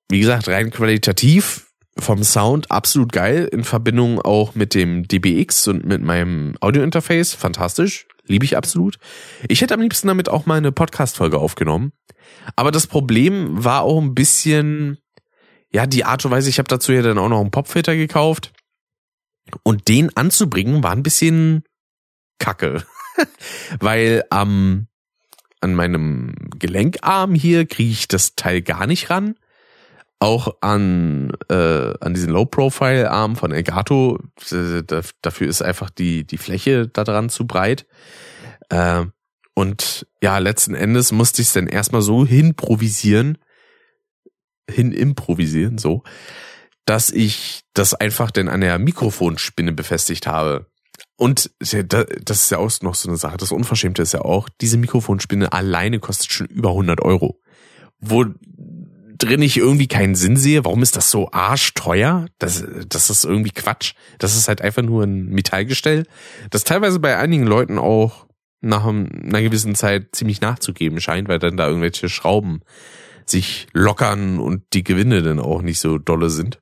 wie 0.09 0.21
gesagt, 0.21 0.47
rein 0.47 0.71
qualitativ 0.71 1.67
vom 1.97 2.23
Sound 2.23 2.71
absolut 2.71 3.11
geil, 3.11 3.49
in 3.51 3.63
Verbindung 3.63 4.21
auch 4.21 4.55
mit 4.55 4.73
dem 4.73 5.07
DBX 5.07 5.67
und 5.67 5.85
mit 5.85 6.01
meinem 6.01 6.55
Audiointerface, 6.61 7.33
fantastisch 7.33 8.07
liebe 8.27 8.45
ich 8.45 8.57
absolut. 8.57 8.97
Ich 9.47 9.61
hätte 9.61 9.73
am 9.73 9.81
liebsten 9.81 10.07
damit 10.07 10.29
auch 10.29 10.45
mal 10.45 10.57
eine 10.57 10.71
Podcast-Folge 10.71 11.37
aufgenommen. 11.37 11.91
Aber 12.55 12.71
das 12.71 12.87
Problem 12.87 13.63
war 13.63 13.81
auch 13.81 14.01
ein 14.01 14.15
bisschen, 14.15 14.97
ja, 15.71 15.85
die 15.85 16.05
Art 16.05 16.25
und 16.25 16.31
Weise, 16.31 16.49
ich 16.49 16.57
habe 16.57 16.67
dazu 16.67 16.91
ja 16.91 17.01
dann 17.01 17.17
auch 17.17 17.29
noch 17.29 17.41
einen 17.41 17.51
Popfilter 17.51 17.95
gekauft. 17.95 18.53
Und 19.63 19.87
den 19.87 20.15
anzubringen 20.15 20.83
war 20.83 20.91
ein 20.91 21.03
bisschen 21.03 21.63
kacke. 22.39 22.83
Weil 23.79 24.23
am, 24.29 24.87
an 25.61 25.75
meinem 25.75 26.33
Gelenkarm 26.57 27.35
hier 27.35 27.65
kriege 27.65 27.91
ich 27.91 28.07
das 28.07 28.35
Teil 28.35 28.61
gar 28.61 28.87
nicht 28.87 29.09
ran. 29.09 29.35
Auch 30.19 30.55
an, 30.61 31.31
äh, 31.49 31.93
an 31.99 32.13
diesen 32.13 32.31
Low-Profile-Arm 32.31 33.35
von 33.35 33.51
Elgato, 33.51 34.19
dafür 35.21 35.47
ist 35.47 35.61
einfach 35.61 35.89
die, 35.89 36.25
die 36.25 36.37
Fläche 36.37 36.87
da 36.87 37.03
dran 37.03 37.29
zu 37.29 37.45
breit. 37.45 37.85
Äh, 38.69 39.05
und 39.53 40.07
ja, 40.21 40.37
letzten 40.37 40.75
Endes 40.75 41.11
musste 41.11 41.41
ich 41.41 41.49
es 41.49 41.53
dann 41.53 41.67
erstmal 41.67 42.01
so 42.01 42.25
hinprovisieren, 42.25 43.37
hin 44.69 44.91
improvisieren, 44.91 45.77
so, 45.77 46.03
dass 46.85 47.09
ich 47.09 47.61
das 47.73 47.93
einfach 47.93 48.31
dann 48.31 48.49
an 48.49 48.61
der 48.61 48.77
Mikrofonspinne 48.79 49.71
befestigt 49.71 50.27
habe. 50.27 50.67
Und 51.17 51.51
das 51.59 52.41
ist 52.41 52.51
ja 52.51 52.57
auch 52.57 52.71
noch 52.81 52.95
so 52.95 53.07
eine 53.07 53.17
Sache. 53.17 53.37
Das 53.37 53.51
Unverschämte 53.51 54.01
ist 54.01 54.13
ja 54.13 54.21
auch, 54.21 54.49
diese 54.61 54.77
Mikrofonspinne 54.77 55.53
alleine 55.53 55.99
kostet 55.99 56.31
schon 56.31 56.47
über 56.47 56.69
100 56.69 57.01
Euro. 57.01 57.39
Wo 57.99 58.25
drin 59.17 59.41
ich 59.41 59.57
irgendwie 59.57 59.87
keinen 59.87 60.15
Sinn 60.15 60.37
sehe, 60.37 60.65
warum 60.65 60.83
ist 60.83 60.95
das 60.95 61.11
so 61.11 61.31
arschteuer? 61.31 62.27
Das, 62.39 62.63
das 62.87 63.09
ist 63.09 63.23
irgendwie 63.23 63.51
Quatsch. 63.51 63.93
Das 64.19 64.35
ist 64.35 64.47
halt 64.47 64.61
einfach 64.61 64.81
nur 64.81 65.03
ein 65.03 65.25
Metallgestell, 65.27 66.05
das 66.49 66.63
teilweise 66.63 66.99
bei 66.99 67.17
einigen 67.17 67.45
Leuten 67.45 67.77
auch 67.77 68.25
nach 68.61 68.85
einer 68.85 69.41
gewissen 69.41 69.75
Zeit 69.75 70.15
ziemlich 70.15 70.41
nachzugeben 70.41 70.99
scheint, 70.99 71.27
weil 71.27 71.39
dann 71.39 71.57
da 71.57 71.67
irgendwelche 71.67 72.09
Schrauben 72.09 72.61
sich 73.25 73.67
lockern 73.73 74.39
und 74.39 74.63
die 74.73 74.83
Gewinde 74.83 75.21
dann 75.21 75.39
auch 75.39 75.61
nicht 75.61 75.79
so 75.79 75.97
dolle 75.97 76.29
sind. 76.29 76.61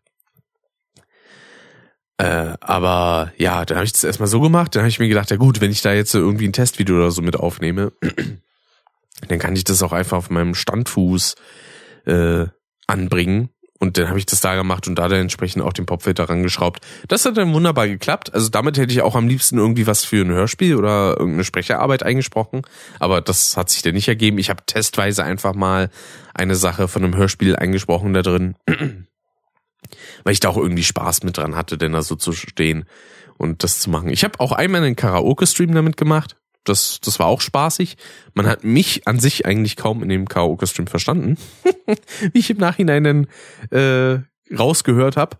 Äh, 2.17 2.55
aber 2.59 3.31
ja, 3.37 3.65
dann 3.65 3.77
habe 3.77 3.85
ich 3.85 3.93
das 3.93 4.03
erstmal 4.03 4.27
so 4.27 4.39
gemacht. 4.41 4.75
Dann 4.75 4.81
habe 4.81 4.89
ich 4.89 4.99
mir 4.99 5.07
gedacht, 5.07 5.31
ja 5.31 5.37
gut, 5.37 5.61
wenn 5.61 5.71
ich 5.71 5.81
da 5.81 5.93
jetzt 5.93 6.13
irgendwie 6.13 6.47
ein 6.47 6.53
Testvideo 6.53 6.95
oder 6.97 7.11
so 7.11 7.21
mit 7.21 7.35
aufnehme, 7.37 7.93
dann 9.27 9.39
kann 9.39 9.55
ich 9.55 9.63
das 9.63 9.81
auch 9.81 9.93
einfach 9.93 10.17
auf 10.17 10.29
meinem 10.29 10.55
Standfuß 10.55 11.35
äh, 12.05 12.47
anbringen 12.87 13.49
und 13.83 13.97
dann 13.97 14.07
habe 14.07 14.17
ich 14.17 14.25
das 14.25 14.39
da 14.39 14.55
gemacht 14.55 14.87
und 14.87 14.95
da 14.95 15.09
dann 15.09 15.19
entsprechend 15.19 15.61
auch 15.61 15.73
den 15.73 15.85
Popfilter 15.85 16.29
rangeschraubt. 16.29 16.79
Das 17.09 17.25
hat 17.25 17.35
dann 17.35 17.53
wunderbar 17.53 17.85
geklappt. 17.89 18.33
Also 18.33 18.47
damit 18.47 18.77
hätte 18.77 18.93
ich 18.93 19.01
auch 19.01 19.13
am 19.13 19.27
liebsten 19.27 19.57
irgendwie 19.57 19.87
was 19.87 20.05
für 20.05 20.21
ein 20.21 20.31
Hörspiel 20.31 20.77
oder 20.77 21.17
irgendeine 21.17 21.43
Sprecherarbeit 21.43 22.01
eingesprochen. 22.01 22.61
Aber 22.99 23.19
das 23.19 23.57
hat 23.57 23.69
sich 23.69 23.81
dann 23.81 23.95
nicht 23.95 24.07
ergeben. 24.07 24.37
Ich 24.37 24.49
habe 24.49 24.63
testweise 24.65 25.25
einfach 25.25 25.53
mal 25.53 25.89
eine 26.33 26.55
Sache 26.55 26.87
von 26.87 27.03
einem 27.03 27.17
Hörspiel 27.17 27.57
eingesprochen 27.57 28.13
da 28.13 28.21
drin. 28.21 28.55
Weil 30.23 30.31
ich 30.31 30.39
da 30.39 30.47
auch 30.47 30.55
irgendwie 30.55 30.85
Spaß 30.85 31.23
mit 31.23 31.35
dran 31.35 31.57
hatte, 31.57 31.77
denn 31.77 31.91
da 31.91 32.03
so 32.03 32.15
zu 32.15 32.31
stehen 32.31 32.85
und 33.37 33.65
das 33.65 33.81
zu 33.81 33.89
machen. 33.89 34.07
Ich 34.07 34.23
habe 34.23 34.39
auch 34.39 34.53
einmal 34.53 34.81
einen 34.81 34.95
Karaoke-Stream 34.95 35.73
damit 35.73 35.97
gemacht. 35.97 36.37
Das, 36.63 36.99
das 37.01 37.19
war 37.19 37.27
auch 37.27 37.41
spaßig. 37.41 37.97
Man 38.33 38.47
hat 38.47 38.63
mich 38.63 39.07
an 39.07 39.19
sich 39.19 39.45
eigentlich 39.45 39.75
kaum 39.75 40.01
in 40.01 40.09
dem 40.09 40.27
Karaoke-Stream 40.27 40.87
verstanden. 40.87 41.37
Wie 42.33 42.39
ich 42.39 42.49
im 42.49 42.57
Nachhinein 42.57 43.03
dann 43.03 43.27
äh, 43.71 44.19
rausgehört 44.57 45.17
habe, 45.17 45.37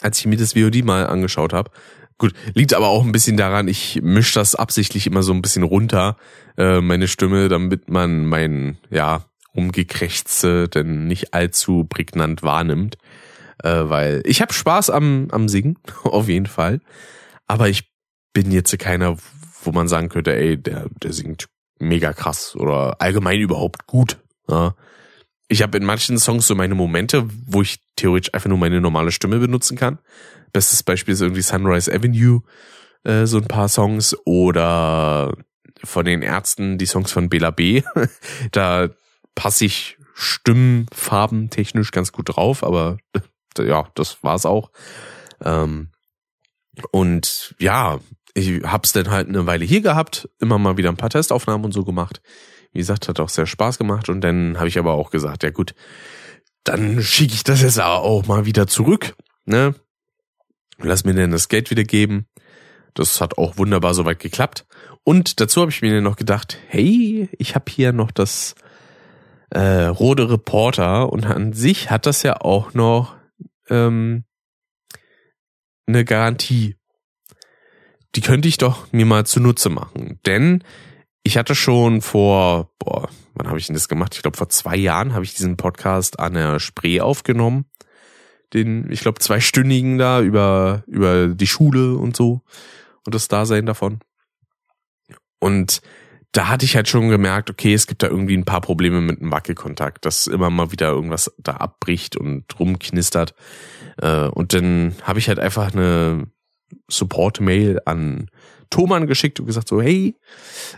als 0.00 0.18
ich 0.18 0.26
mir 0.26 0.36
das 0.36 0.54
VOD 0.54 0.84
mal 0.84 1.06
angeschaut 1.06 1.52
habe. 1.52 1.70
Gut, 2.18 2.32
liegt 2.54 2.72
aber 2.72 2.88
auch 2.88 3.04
ein 3.04 3.12
bisschen 3.12 3.36
daran, 3.36 3.68
ich 3.68 4.00
misch 4.02 4.32
das 4.32 4.54
absichtlich 4.54 5.06
immer 5.06 5.22
so 5.22 5.34
ein 5.34 5.42
bisschen 5.42 5.64
runter, 5.64 6.16
äh, 6.56 6.80
meine 6.80 7.08
Stimme, 7.08 7.48
damit 7.48 7.90
man 7.90 8.24
mein, 8.24 8.78
ja, 8.88 9.26
Umgekrächze 9.56 10.68
denn 10.68 11.06
nicht 11.06 11.34
allzu 11.34 11.84
prägnant 11.84 12.42
wahrnimmt. 12.42 12.98
Äh, 13.62 13.88
weil 13.88 14.22
ich 14.24 14.42
habe 14.42 14.52
Spaß 14.52 14.90
am, 14.90 15.28
am 15.30 15.48
Singen, 15.48 15.78
auf 16.04 16.28
jeden 16.28 16.46
Fall. 16.46 16.80
Aber 17.46 17.68
ich 17.68 17.90
bin 18.32 18.52
jetzt 18.52 18.78
keiner, 18.78 19.16
wo 19.66 19.72
man 19.72 19.88
sagen 19.88 20.08
könnte, 20.08 20.34
ey, 20.34 20.56
der, 20.56 20.86
der 21.02 21.12
singt 21.12 21.48
mega 21.78 22.12
krass 22.12 22.56
oder 22.56 23.00
allgemein 23.00 23.40
überhaupt 23.40 23.86
gut. 23.86 24.18
Ja. 24.48 24.74
Ich 25.48 25.62
habe 25.62 25.78
in 25.78 25.84
manchen 25.84 26.18
Songs 26.18 26.46
so 26.46 26.54
meine 26.54 26.74
Momente, 26.74 27.28
wo 27.46 27.62
ich 27.62 27.78
theoretisch 27.96 28.34
einfach 28.34 28.48
nur 28.48 28.58
meine 28.58 28.80
normale 28.80 29.12
Stimme 29.12 29.38
benutzen 29.38 29.76
kann. 29.76 29.98
Bestes 30.52 30.82
Beispiel 30.82 31.14
ist 31.14 31.20
irgendwie 31.20 31.42
Sunrise 31.42 31.92
Avenue, 31.92 32.42
äh, 33.04 33.26
so 33.26 33.38
ein 33.38 33.46
paar 33.46 33.68
Songs 33.68 34.16
oder 34.24 35.36
von 35.84 36.04
den 36.04 36.22
Ärzten 36.22 36.78
die 36.78 36.86
Songs 36.86 37.12
von 37.12 37.28
Bela 37.28 37.50
B. 37.50 37.82
da 38.52 38.88
passe 39.34 39.66
ich 39.66 39.98
Stimmfarben 40.14 41.50
technisch 41.50 41.90
ganz 41.90 42.10
gut 42.10 42.34
drauf, 42.34 42.64
aber 42.64 42.96
ja, 43.58 43.88
das 43.94 44.22
war's 44.22 44.46
auch. 44.46 44.70
Ähm, 45.44 45.90
und 46.90 47.54
ja, 47.58 48.00
ich 48.36 48.62
hab's 48.64 48.92
dann 48.92 49.10
halt 49.10 49.28
eine 49.28 49.46
Weile 49.46 49.64
hier 49.64 49.80
gehabt, 49.80 50.28
immer 50.40 50.58
mal 50.58 50.76
wieder 50.76 50.90
ein 50.90 50.98
paar 50.98 51.10
Testaufnahmen 51.10 51.64
und 51.64 51.72
so 51.72 51.84
gemacht. 51.84 52.20
Wie 52.72 52.78
gesagt, 52.78 53.08
hat 53.08 53.18
auch 53.18 53.30
sehr 53.30 53.46
Spaß 53.46 53.78
gemacht 53.78 54.10
und 54.10 54.20
dann 54.20 54.58
habe 54.58 54.68
ich 54.68 54.78
aber 54.78 54.92
auch 54.92 55.10
gesagt, 55.10 55.42
ja 55.42 55.50
gut, 55.50 55.74
dann 56.62 57.00
schicke 57.02 57.32
ich 57.32 57.44
das 57.44 57.62
jetzt 57.62 57.80
auch 57.80 58.26
mal 58.26 58.44
wieder 58.44 58.66
zurück, 58.66 59.16
ne? 59.46 59.74
Lass 60.78 61.04
mir 61.04 61.14
denn 61.14 61.30
das 61.30 61.48
Geld 61.48 61.70
wieder 61.70 61.84
geben. 61.84 62.26
Das 62.92 63.22
hat 63.22 63.38
auch 63.38 63.56
wunderbar 63.56 63.94
soweit 63.94 64.18
geklappt. 64.18 64.66
Und 65.02 65.40
dazu 65.40 65.62
habe 65.62 65.70
ich 65.70 65.80
mir 65.80 66.02
noch 66.02 66.16
gedacht, 66.16 66.58
hey, 66.68 67.30
ich 67.38 67.54
habe 67.54 67.70
hier 67.70 67.94
noch 67.94 68.10
das 68.10 68.54
äh, 69.48 69.84
Rode 69.84 70.30
Reporter 70.30 71.10
und 71.10 71.24
an 71.24 71.54
sich 71.54 71.90
hat 71.90 72.04
das 72.04 72.22
ja 72.22 72.42
auch 72.42 72.74
noch 72.74 73.16
ähm, 73.70 74.24
eine 75.86 76.04
Garantie. 76.04 76.76
Die 78.14 78.20
könnte 78.20 78.48
ich 78.48 78.58
doch 78.58 78.90
mir 78.92 79.06
mal 79.06 79.26
zunutze 79.26 79.68
machen. 79.68 80.20
Denn 80.24 80.62
ich 81.22 81.36
hatte 81.36 81.54
schon 81.54 82.02
vor, 82.02 82.70
boah, 82.78 83.08
wann 83.34 83.48
habe 83.48 83.58
ich 83.58 83.66
denn 83.66 83.74
das 83.74 83.88
gemacht? 83.88 84.14
Ich 84.14 84.22
glaube, 84.22 84.36
vor 84.36 84.48
zwei 84.48 84.76
Jahren 84.76 85.12
habe 85.12 85.24
ich 85.24 85.34
diesen 85.34 85.56
Podcast 85.56 86.18
an 86.20 86.34
der 86.34 86.60
Spree 86.60 87.00
aufgenommen. 87.00 87.66
Den, 88.52 88.90
ich 88.90 89.00
glaube, 89.00 89.18
zweistündigen 89.18 89.98
da 89.98 90.20
über, 90.22 90.84
über 90.86 91.28
die 91.28 91.48
Schule 91.48 91.96
und 91.96 92.16
so 92.16 92.42
und 93.04 93.14
das 93.14 93.28
Dasein 93.28 93.66
davon. 93.66 93.98
Und 95.40 95.82
da 96.32 96.48
hatte 96.48 96.64
ich 96.64 96.76
halt 96.76 96.88
schon 96.88 97.08
gemerkt, 97.08 97.50
okay, 97.50 97.72
es 97.72 97.86
gibt 97.86 98.02
da 98.02 98.08
irgendwie 98.08 98.36
ein 98.36 98.44
paar 98.44 98.60
Probleme 98.60 99.00
mit 99.00 99.20
dem 99.20 99.32
Wackelkontakt, 99.32 100.04
dass 100.04 100.26
immer 100.26 100.50
mal 100.50 100.70
wieder 100.70 100.88
irgendwas 100.88 101.34
da 101.38 101.52
abbricht 101.52 102.16
und 102.16 102.44
rumknistert. 102.58 103.34
Äh, 103.98 104.28
und 104.28 104.52
dann 104.52 104.94
habe 105.02 105.18
ich 105.18 105.28
halt 105.28 105.38
einfach 105.38 105.72
eine 105.72 106.26
Support-Mail 106.88 107.80
an 107.84 108.30
Thoman 108.70 109.06
geschickt 109.06 109.40
und 109.40 109.46
gesagt 109.46 109.68
so, 109.68 109.80
hey, 109.80 110.16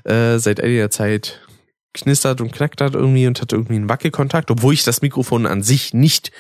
äh, 0.05 0.39
seit 0.39 0.61
einiger 0.61 0.91
Zeit 0.91 1.41
knistert 1.95 2.41
und 2.41 2.53
knackt 2.53 2.81
hat 2.81 2.95
irgendwie 2.95 3.27
und 3.27 3.41
hatte 3.41 3.57
irgendwie 3.57 3.77
einen 3.77 3.89
Wackelkontakt, 3.89 4.51
obwohl 4.51 4.75
ich 4.75 4.85
das 4.85 5.03
Mikrofon 5.03 5.47
an 5.47 5.63
sich 5.63 5.95
nicht 5.95 6.31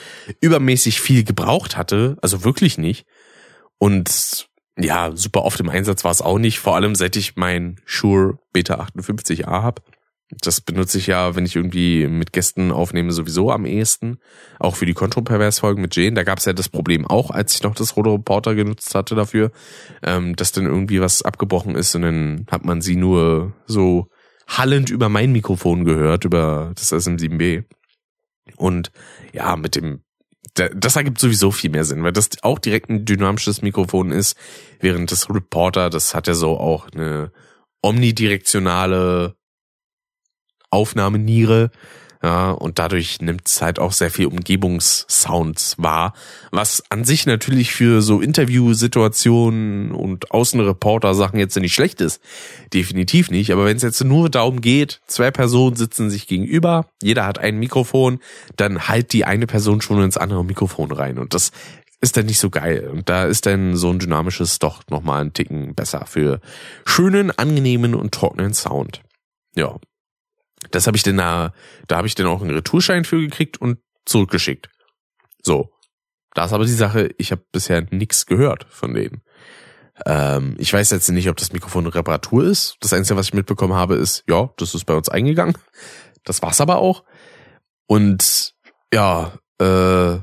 übermäßig 0.40 1.01
viel 1.01 1.24
gebraucht 1.24 1.76
hatte, 1.76 2.16
also 2.22 2.44
wirklich 2.44 2.78
nicht. 2.78 3.06
Und 3.78 4.48
ja, 4.78 5.10
super 5.14 5.43
oft 5.43 5.59
im 5.60 5.68
Einsatz 5.68 6.05
war 6.05 6.10
es 6.10 6.22
auch 6.22 6.39
nicht, 6.39 6.60
vor 6.60 6.76
allem 6.76 6.94
seit 6.94 7.16
ich 7.16 7.36
mein 7.36 7.80
Shure 7.85 8.39
Beta 8.52 8.74
58a 8.74 9.62
hab. 9.62 9.82
Das 10.30 10.60
benutze 10.60 10.98
ich 10.98 11.06
ja, 11.06 11.36
wenn 11.36 11.46
ich 11.46 11.56
irgendwie 11.56 12.06
mit 12.06 12.34
Gästen 12.34 12.70
aufnehme, 12.70 13.12
sowieso 13.12 13.50
am 13.50 13.64
ehesten. 13.64 14.18
Auch 14.59 14.76
für 14.76 14.84
die 14.84 14.92
Kontropervers-Folgen 14.92 15.80
mit 15.80 15.96
Jane. 15.96 16.12
Da 16.12 16.22
gab 16.22 16.38
es 16.38 16.44
ja 16.44 16.52
das 16.52 16.68
Problem 16.68 17.06
auch, 17.06 17.30
als 17.30 17.55
ich 17.55 17.62
noch 17.62 17.74
das 17.74 17.96
Roto 17.96 18.12
Reporter 18.12 18.55
genutzt 18.55 18.94
hatte 18.94 19.14
dafür, 19.14 19.52
ähm, 20.02 20.36
dass 20.36 20.52
dann 20.52 20.66
irgendwie 20.66 21.00
was 21.00 21.22
abgebrochen 21.22 21.74
ist 21.76 21.94
und 21.94 22.02
dann 22.02 22.46
hat 22.50 22.64
man 22.64 22.82
sie 22.82 22.96
nur 22.96 23.55
so 23.66 24.09
hallend 24.46 24.90
über 24.90 25.09
mein 25.09 25.32
Mikrofon 25.32 25.84
gehört, 25.84 26.24
über 26.24 26.72
das 26.74 26.92
SM7B. 26.92 27.64
Und 28.56 28.90
ja, 29.32 29.56
mit 29.56 29.76
dem 29.76 30.02
das 30.55 30.96
ergibt 30.96 31.20
sowieso 31.20 31.52
viel 31.52 31.70
mehr 31.70 31.84
Sinn, 31.84 32.02
weil 32.02 32.12
das 32.12 32.30
auch 32.42 32.59
direkt 32.59 32.90
ein 32.90 33.05
dynamisches 33.05 33.62
Mikrofon 33.62 34.10
ist, 34.10 34.36
während 34.80 35.12
das 35.12 35.30
Reporter, 35.30 35.88
das 35.88 36.14
hat 36.14 36.26
ja 36.26 36.34
so 36.34 36.59
auch 36.59 36.88
eine 36.90 37.30
omnidirektionale 37.82 39.38
Aufnahmeniere. 40.70 41.70
Ja, 42.20 42.51
und 42.51 42.81
dadurch 42.81 43.20
nimmt 43.20 43.47
es 43.47 43.62
halt 43.62 43.78
auch 43.78 43.93
sehr 43.93 44.11
viel 44.11 44.27
Umgebungssounds 44.27 45.77
wahr, 45.78 46.15
was 46.51 46.82
an 46.89 47.05
sich 47.05 47.27
natürlich 47.27 47.73
für 47.73 48.03
so 48.03 48.20
Interviewsituationen 48.20 49.93
und 49.93 50.32
Außenreporter-Sachen 50.32 51.39
jetzt 51.39 51.57
nicht 51.61 51.74
schlecht 51.74 52.01
ist. 52.01 52.20
Definitiv 52.74 53.31
nicht. 53.31 53.53
Aber 53.53 53.66
wenn 53.66 53.77
es 53.77 53.85
jetzt 53.85 54.03
nur 54.03 54.31
darum 54.31 54.61
geht, 54.61 55.01
zwei 55.07 55.31
Personen 55.31 55.77
sitzen 55.77 56.11
sich 56.11 56.27
gegenüber, 56.27 56.86
jeder 57.01 57.24
hat 57.24 57.39
ein 57.39 57.57
Mikrofon, 57.59 58.19
dann 58.57 58.89
halt 58.89 59.12
die 59.12 59.24
eine 59.24 59.47
Person 59.47 59.81
schon 59.81 60.03
ins 60.03 60.16
andere 60.16 60.45
Mikrofon 60.45 60.90
rein. 60.90 61.19
Und 61.19 61.35
das 61.35 61.53
ist 62.01 62.16
dann 62.16 62.27
nicht 62.27 62.40
so 62.40 62.51
geil. 62.51 62.90
Und 62.93 63.09
da 63.09 63.27
ist 63.27 63.47
dann 63.47 63.77
so 63.77 63.90
ein 63.90 64.01
dynamisches 64.01 64.59
doch 64.59 64.82
nochmal 64.90 65.20
ein 65.20 65.35
Ticken 65.35 65.77
besser 65.77 66.05
für 66.07 66.40
schönen, 66.85 67.31
angenehmen 67.31 67.95
und 67.95 68.12
trockenen 68.12 68.55
Sound. 68.55 69.03
Ja, 69.55 69.77
das 70.70 70.86
habe 70.86 70.97
ich 70.97 71.02
denn 71.02 71.16
da, 71.16 71.52
da 71.86 71.97
habe 71.97 72.06
ich 72.06 72.14
dann 72.14 72.26
auch 72.26 72.43
einen 72.43 72.51
Retourschein 72.51 73.05
für 73.05 73.20
gekriegt 73.20 73.60
und 73.60 73.78
zurückgeschickt. 74.05 74.68
So. 75.43 75.70
Da 76.35 76.44
ist 76.44 76.52
aber 76.52 76.64
die 76.64 76.72
Sache, 76.72 77.10
ich 77.18 77.32
habe 77.32 77.43
bisher 77.52 77.86
nichts 77.90 78.26
gehört 78.26 78.66
von 78.68 78.94
denen. 78.94 79.22
Ähm, 80.06 80.56
ich 80.59 80.72
weiß 80.72 80.90
jetzt 80.90 81.09
nicht, 81.09 81.28
ob 81.28 81.36
das 81.36 81.52
Mikrofon 81.52 81.85
eine 81.85 81.94
Reparatur 81.94 82.44
ist. 82.44 82.76
Das 82.80 82.93
Einzige, 82.93 83.18
was 83.18 83.26
ich 83.26 83.35
mitbekommen 83.35 83.74
habe, 83.74 83.97
ist, 83.97 84.24
ja, 84.28 84.51
das 84.56 84.74
ist 84.74 84.85
bei 84.85 84.94
uns 84.94 85.09
eingegangen. 85.09 85.56
Das 86.24 86.43
war's 86.43 86.60
aber 86.60 86.78
auch. 86.78 87.05
Und 87.86 88.55
ja, 88.93 89.32
äh, 89.59 90.18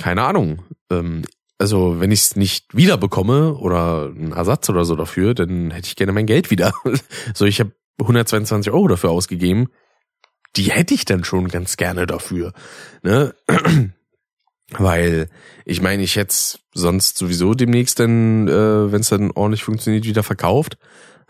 keine 0.00 0.22
Ahnung. 0.22 0.62
Ähm, 0.90 1.22
also 1.58 1.98
wenn 1.98 2.12
ich 2.12 2.20
es 2.20 2.36
nicht 2.36 2.76
wiederbekomme 2.76 3.54
oder 3.54 4.12
einen 4.14 4.32
Ersatz 4.32 4.68
oder 4.70 4.84
so 4.84 4.94
dafür, 4.94 5.34
dann 5.34 5.70
hätte 5.72 5.88
ich 5.88 5.96
gerne 5.96 6.12
mein 6.12 6.26
Geld 6.26 6.50
wieder. 6.50 6.72
so, 7.34 7.46
ich 7.46 7.58
habe 7.58 7.72
122 8.00 8.72
Euro 8.72 8.88
dafür 8.88 9.10
ausgegeben. 9.10 9.68
Die 10.56 10.70
hätte 10.70 10.94
ich 10.94 11.04
dann 11.04 11.24
schon 11.24 11.48
ganz 11.48 11.76
gerne 11.76 12.06
dafür. 12.06 12.52
Ne? 13.02 13.34
Weil 14.70 15.28
ich 15.64 15.80
meine, 15.80 16.02
ich 16.02 16.16
hätte 16.16 16.34
sonst 16.74 17.16
sowieso 17.16 17.54
demnächst 17.54 18.00
dann, 18.00 18.48
äh, 18.48 18.92
wenn 18.92 19.00
es 19.00 19.08
dann 19.08 19.30
ordentlich 19.30 19.64
funktioniert, 19.64 20.04
wieder 20.04 20.22
verkauft. 20.22 20.78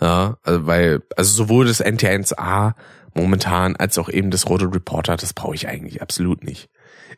Ja, 0.01 0.39
also 0.45 0.67
weil, 0.67 1.03
also 1.17 1.33
sowohl 1.33 1.67
das 1.67 1.85
NT1A 1.85 2.75
momentan 3.15 3.75
als 3.77 3.99
auch 3.99 4.09
eben 4.09 4.31
das 4.31 4.49
Rode 4.49 4.73
Reporter, 4.73 5.17
das 5.17 5.33
brauche 5.33 5.55
ich 5.55 5.67
eigentlich 5.67 6.03
absolut 6.03 6.45
nicht. 6.45 6.69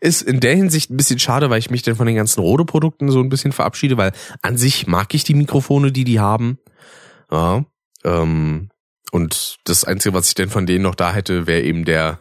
Ist 0.00 0.22
in 0.22 0.40
der 0.40 0.56
Hinsicht 0.56 0.90
ein 0.90 0.96
bisschen 0.96 1.18
schade, 1.18 1.50
weil 1.50 1.58
ich 1.58 1.70
mich 1.70 1.82
dann 1.82 1.96
von 1.96 2.06
den 2.06 2.16
ganzen 2.16 2.40
Rode-Produkten 2.40 3.10
so 3.10 3.20
ein 3.20 3.28
bisschen 3.28 3.52
verabschiede, 3.52 3.98
weil 3.98 4.12
an 4.40 4.56
sich 4.56 4.86
mag 4.86 5.12
ich 5.14 5.24
die 5.24 5.34
Mikrofone, 5.34 5.92
die 5.92 6.04
die 6.04 6.20
haben. 6.20 6.58
Ja, 7.30 7.66
ähm, 8.04 8.70
und 9.10 9.58
das 9.64 9.84
Einzige, 9.84 10.14
was 10.14 10.28
ich 10.28 10.34
denn 10.34 10.50
von 10.50 10.66
denen 10.66 10.82
noch 10.82 10.94
da 10.94 11.12
hätte, 11.12 11.46
wäre 11.46 11.62
eben 11.62 11.84
der 11.84 12.18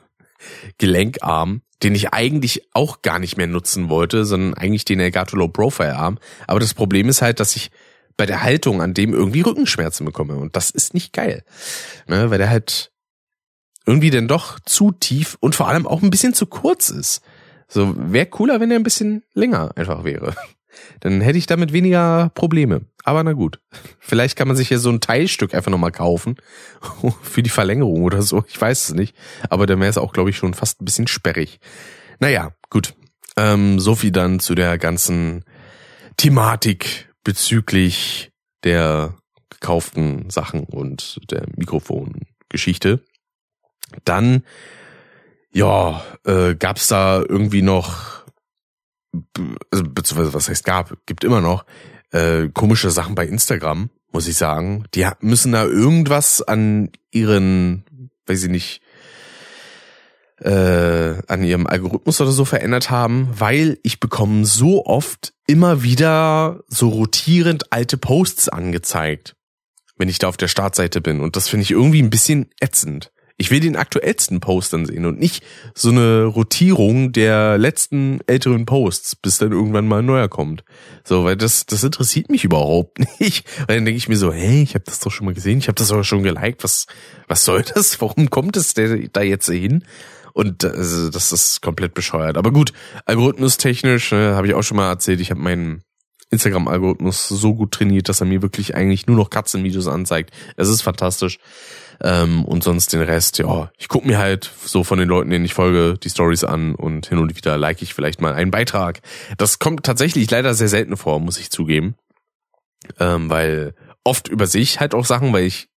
Gelenkarm, 0.77 1.61
den 1.83 1.95
ich 1.95 2.13
eigentlich 2.13 2.67
auch 2.73 3.01
gar 3.01 3.19
nicht 3.19 3.37
mehr 3.37 3.47
nutzen 3.47 3.89
wollte, 3.89 4.25
sondern 4.25 4.53
eigentlich 4.53 4.85
den 4.85 4.99
Elgato 4.99 5.35
Low 5.35 5.47
Profile 5.47 5.95
Arm. 5.95 6.19
Aber 6.47 6.59
das 6.59 6.73
Problem 6.73 7.09
ist 7.09 7.21
halt, 7.21 7.39
dass 7.39 7.55
ich 7.55 7.71
bei 8.17 8.25
der 8.25 8.43
Haltung 8.43 8.81
an 8.81 8.93
dem 8.93 9.13
irgendwie 9.13 9.41
Rückenschmerzen 9.41 10.05
bekomme. 10.05 10.35
Und 10.35 10.55
das 10.55 10.71
ist 10.71 10.93
nicht 10.93 11.13
geil. 11.13 11.43
Ne, 12.07 12.29
weil 12.29 12.37
der 12.37 12.49
halt 12.49 12.91
irgendwie 13.85 14.09
denn 14.09 14.27
doch 14.27 14.59
zu 14.59 14.91
tief 14.91 15.37
und 15.39 15.55
vor 15.55 15.67
allem 15.69 15.87
auch 15.87 16.01
ein 16.01 16.09
bisschen 16.09 16.33
zu 16.33 16.45
kurz 16.45 16.89
ist. 16.89 17.21
So, 17.67 17.93
wäre 17.97 18.25
cooler, 18.25 18.59
wenn 18.59 18.71
er 18.71 18.77
ein 18.77 18.83
bisschen 18.83 19.23
länger 19.33 19.71
einfach 19.75 20.03
wäre. 20.03 20.35
Dann 20.99 21.21
hätte 21.21 21.37
ich 21.37 21.45
damit 21.45 21.73
weniger 21.73 22.31
Probleme. 22.33 22.81
Aber 23.03 23.23
na 23.23 23.33
gut. 23.33 23.59
Vielleicht 23.99 24.35
kann 24.35 24.47
man 24.47 24.57
sich 24.57 24.69
ja 24.69 24.77
so 24.77 24.89
ein 24.89 25.01
Teilstück 25.01 25.53
einfach 25.53 25.71
nochmal 25.71 25.91
kaufen. 25.91 26.35
Für 27.21 27.43
die 27.43 27.49
Verlängerung 27.49 28.03
oder 28.03 28.21
so. 28.21 28.43
Ich 28.47 28.59
weiß 28.59 28.89
es 28.89 28.95
nicht. 28.95 29.15
Aber 29.49 29.65
dann 29.65 29.79
wäre 29.79 29.89
es 29.89 29.97
auch, 29.97 30.13
glaube 30.13 30.29
ich, 30.29 30.37
schon 30.37 30.53
fast 30.53 30.81
ein 30.81 30.85
bisschen 30.85 31.07
sperrig. 31.07 31.59
Naja, 32.19 32.51
gut. 32.69 32.95
Ähm, 33.37 33.79
so 33.79 33.95
viel 33.95 34.11
dann 34.11 34.39
zu 34.39 34.55
der 34.55 34.77
ganzen 34.77 35.45
Thematik 36.17 37.09
bezüglich 37.23 38.31
der 38.63 39.15
gekauften 39.49 40.29
Sachen 40.29 40.63
und 40.63 41.19
der 41.31 41.45
Mikrofongeschichte. 41.55 43.03
Dann, 44.05 44.43
ja, 45.51 46.03
äh, 46.25 46.55
gab 46.55 46.77
da 46.87 47.23
irgendwie 47.27 47.61
noch 47.61 48.18
also 49.71 49.83
beziehungsweise 49.83 50.33
was 50.33 50.49
heißt 50.49 50.65
gab, 50.65 50.95
gibt 51.05 51.23
immer 51.23 51.41
noch 51.41 51.65
äh, 52.11 52.49
komische 52.49 52.91
Sachen 52.91 53.15
bei 53.15 53.25
Instagram, 53.25 53.89
muss 54.11 54.27
ich 54.27 54.37
sagen. 54.37 54.85
Die 54.93 55.07
müssen 55.21 55.51
da 55.51 55.65
irgendwas 55.65 56.41
an 56.41 56.89
ihren, 57.11 57.83
weiß 58.25 58.43
ich 58.43 58.49
nicht, 58.49 58.81
äh, 60.41 61.21
an 61.27 61.43
ihrem 61.43 61.67
Algorithmus 61.67 62.21
oder 62.21 62.31
so 62.31 62.45
verändert 62.45 62.89
haben, 62.89 63.29
weil 63.37 63.77
ich 63.83 63.99
bekomme 63.99 64.45
so 64.45 64.85
oft 64.85 65.33
immer 65.47 65.83
wieder 65.83 66.61
so 66.67 66.89
rotierend 66.89 67.73
alte 67.73 67.97
Posts 67.97 68.49
angezeigt, 68.49 69.35
wenn 69.97 70.07
ich 70.09 70.19
da 70.19 70.29
auf 70.29 70.37
der 70.37 70.47
Startseite 70.47 71.01
bin. 71.01 71.19
Und 71.19 71.35
das 71.35 71.49
finde 71.49 71.63
ich 71.63 71.71
irgendwie 71.71 72.01
ein 72.01 72.09
bisschen 72.09 72.49
ätzend. 72.61 73.11
Ich 73.41 73.51
will 73.51 73.61
den 73.61 73.77
aktuellsten 73.77 74.41
Post 74.41 74.73
dann 74.73 74.85
sehen 74.85 75.05
und 75.05 75.17
nicht 75.17 75.45
so 75.73 75.91
eine 75.91 76.25
Rotierung 76.25 77.13
der 77.13 77.57
letzten 77.57 78.19
älteren 78.27 78.65
Posts, 78.65 79.15
bis 79.15 79.37
dann 79.37 79.53
irgendwann 79.53 79.87
mal 79.87 79.99
ein 79.99 80.05
neuer 80.05 80.27
kommt. 80.27 80.65
So, 81.05 81.23
weil 81.23 81.37
das, 81.37 81.65
das 81.65 81.85
interessiert 81.85 82.29
mich 82.29 82.43
überhaupt 82.43 82.99
nicht. 83.19 83.47
Weil 83.65 83.77
dann 83.77 83.85
denke 83.85 83.97
ich 83.97 84.09
mir 84.09 84.17
so, 84.17 84.33
hey, 84.33 84.61
ich 84.61 84.75
habe 84.75 84.83
das 84.85 84.99
doch 84.99 85.11
schon 85.11 85.25
mal 85.25 85.33
gesehen, 85.33 85.59
ich 85.59 85.69
habe 85.69 85.75
das 85.75 85.89
auch 85.89 86.03
schon 86.03 86.21
geliked, 86.21 86.65
was, 86.65 86.85
was 87.29 87.45
soll 87.45 87.63
das? 87.73 88.01
Warum 88.01 88.29
kommt 88.29 88.57
es 88.57 88.73
da 88.73 89.21
jetzt 89.21 89.49
hin? 89.49 89.85
Und 90.33 90.65
also, 90.65 91.09
das 91.09 91.31
ist 91.31 91.61
komplett 91.61 91.93
bescheuert. 91.93 92.37
Aber 92.37 92.51
gut, 92.51 92.73
algorithmustechnisch 93.05 94.11
ne, 94.11 94.35
habe 94.35 94.47
ich 94.47 94.53
auch 94.53 94.63
schon 94.63 94.77
mal 94.77 94.89
erzählt, 94.89 95.21
ich 95.21 95.31
habe 95.31 95.39
meinen 95.39 95.83
Instagram-Algorithmus 96.31 97.27
so 97.27 97.55
gut 97.55 97.71
trainiert, 97.71 98.09
dass 98.09 98.21
er 98.21 98.27
mir 98.27 98.41
wirklich 98.41 98.75
eigentlich 98.75 99.07
nur 99.07 99.17
noch 99.17 99.29
Katzenvideos 99.29 99.87
anzeigt. 99.87 100.31
Es 100.57 100.67
ist 100.67 100.81
fantastisch. 100.81 101.39
Ähm, 102.01 102.45
und 102.45 102.63
sonst 102.63 102.93
den 102.93 103.01
Rest, 103.01 103.39
ja, 103.39 103.71
ich 103.77 103.89
gucke 103.89 104.07
mir 104.07 104.17
halt 104.17 104.49
so 104.63 104.83
von 104.83 104.99
den 104.99 105.09
Leuten, 105.09 105.29
denen 105.29 105.45
ich 105.45 105.53
folge, 105.53 105.95
die 105.97 106.09
Stories 106.09 106.43
an 106.43 106.75
und 106.75 107.07
hin 107.07 107.17
und 107.17 107.35
wieder 107.35 107.57
like 107.57 107.81
ich 107.81 107.93
vielleicht 107.93 108.21
mal 108.21 108.33
einen 108.33 108.51
Beitrag. 108.51 109.01
Das 109.37 109.59
kommt 109.59 109.85
tatsächlich 109.85 110.31
leider 110.31 110.53
sehr 110.53 110.69
selten 110.69 110.95
vor, 110.95 111.19
muss 111.19 111.39
ich 111.39 111.49
zugeben. 111.49 111.95
Ähm, 112.99 113.29
weil 113.29 113.75
oft 114.03 114.27
über 114.29 114.47
sich 114.47 114.79
halt 114.79 114.95
auch 114.95 115.05
Sachen, 115.05 115.33
weil 115.33 115.43
ich 115.43 115.67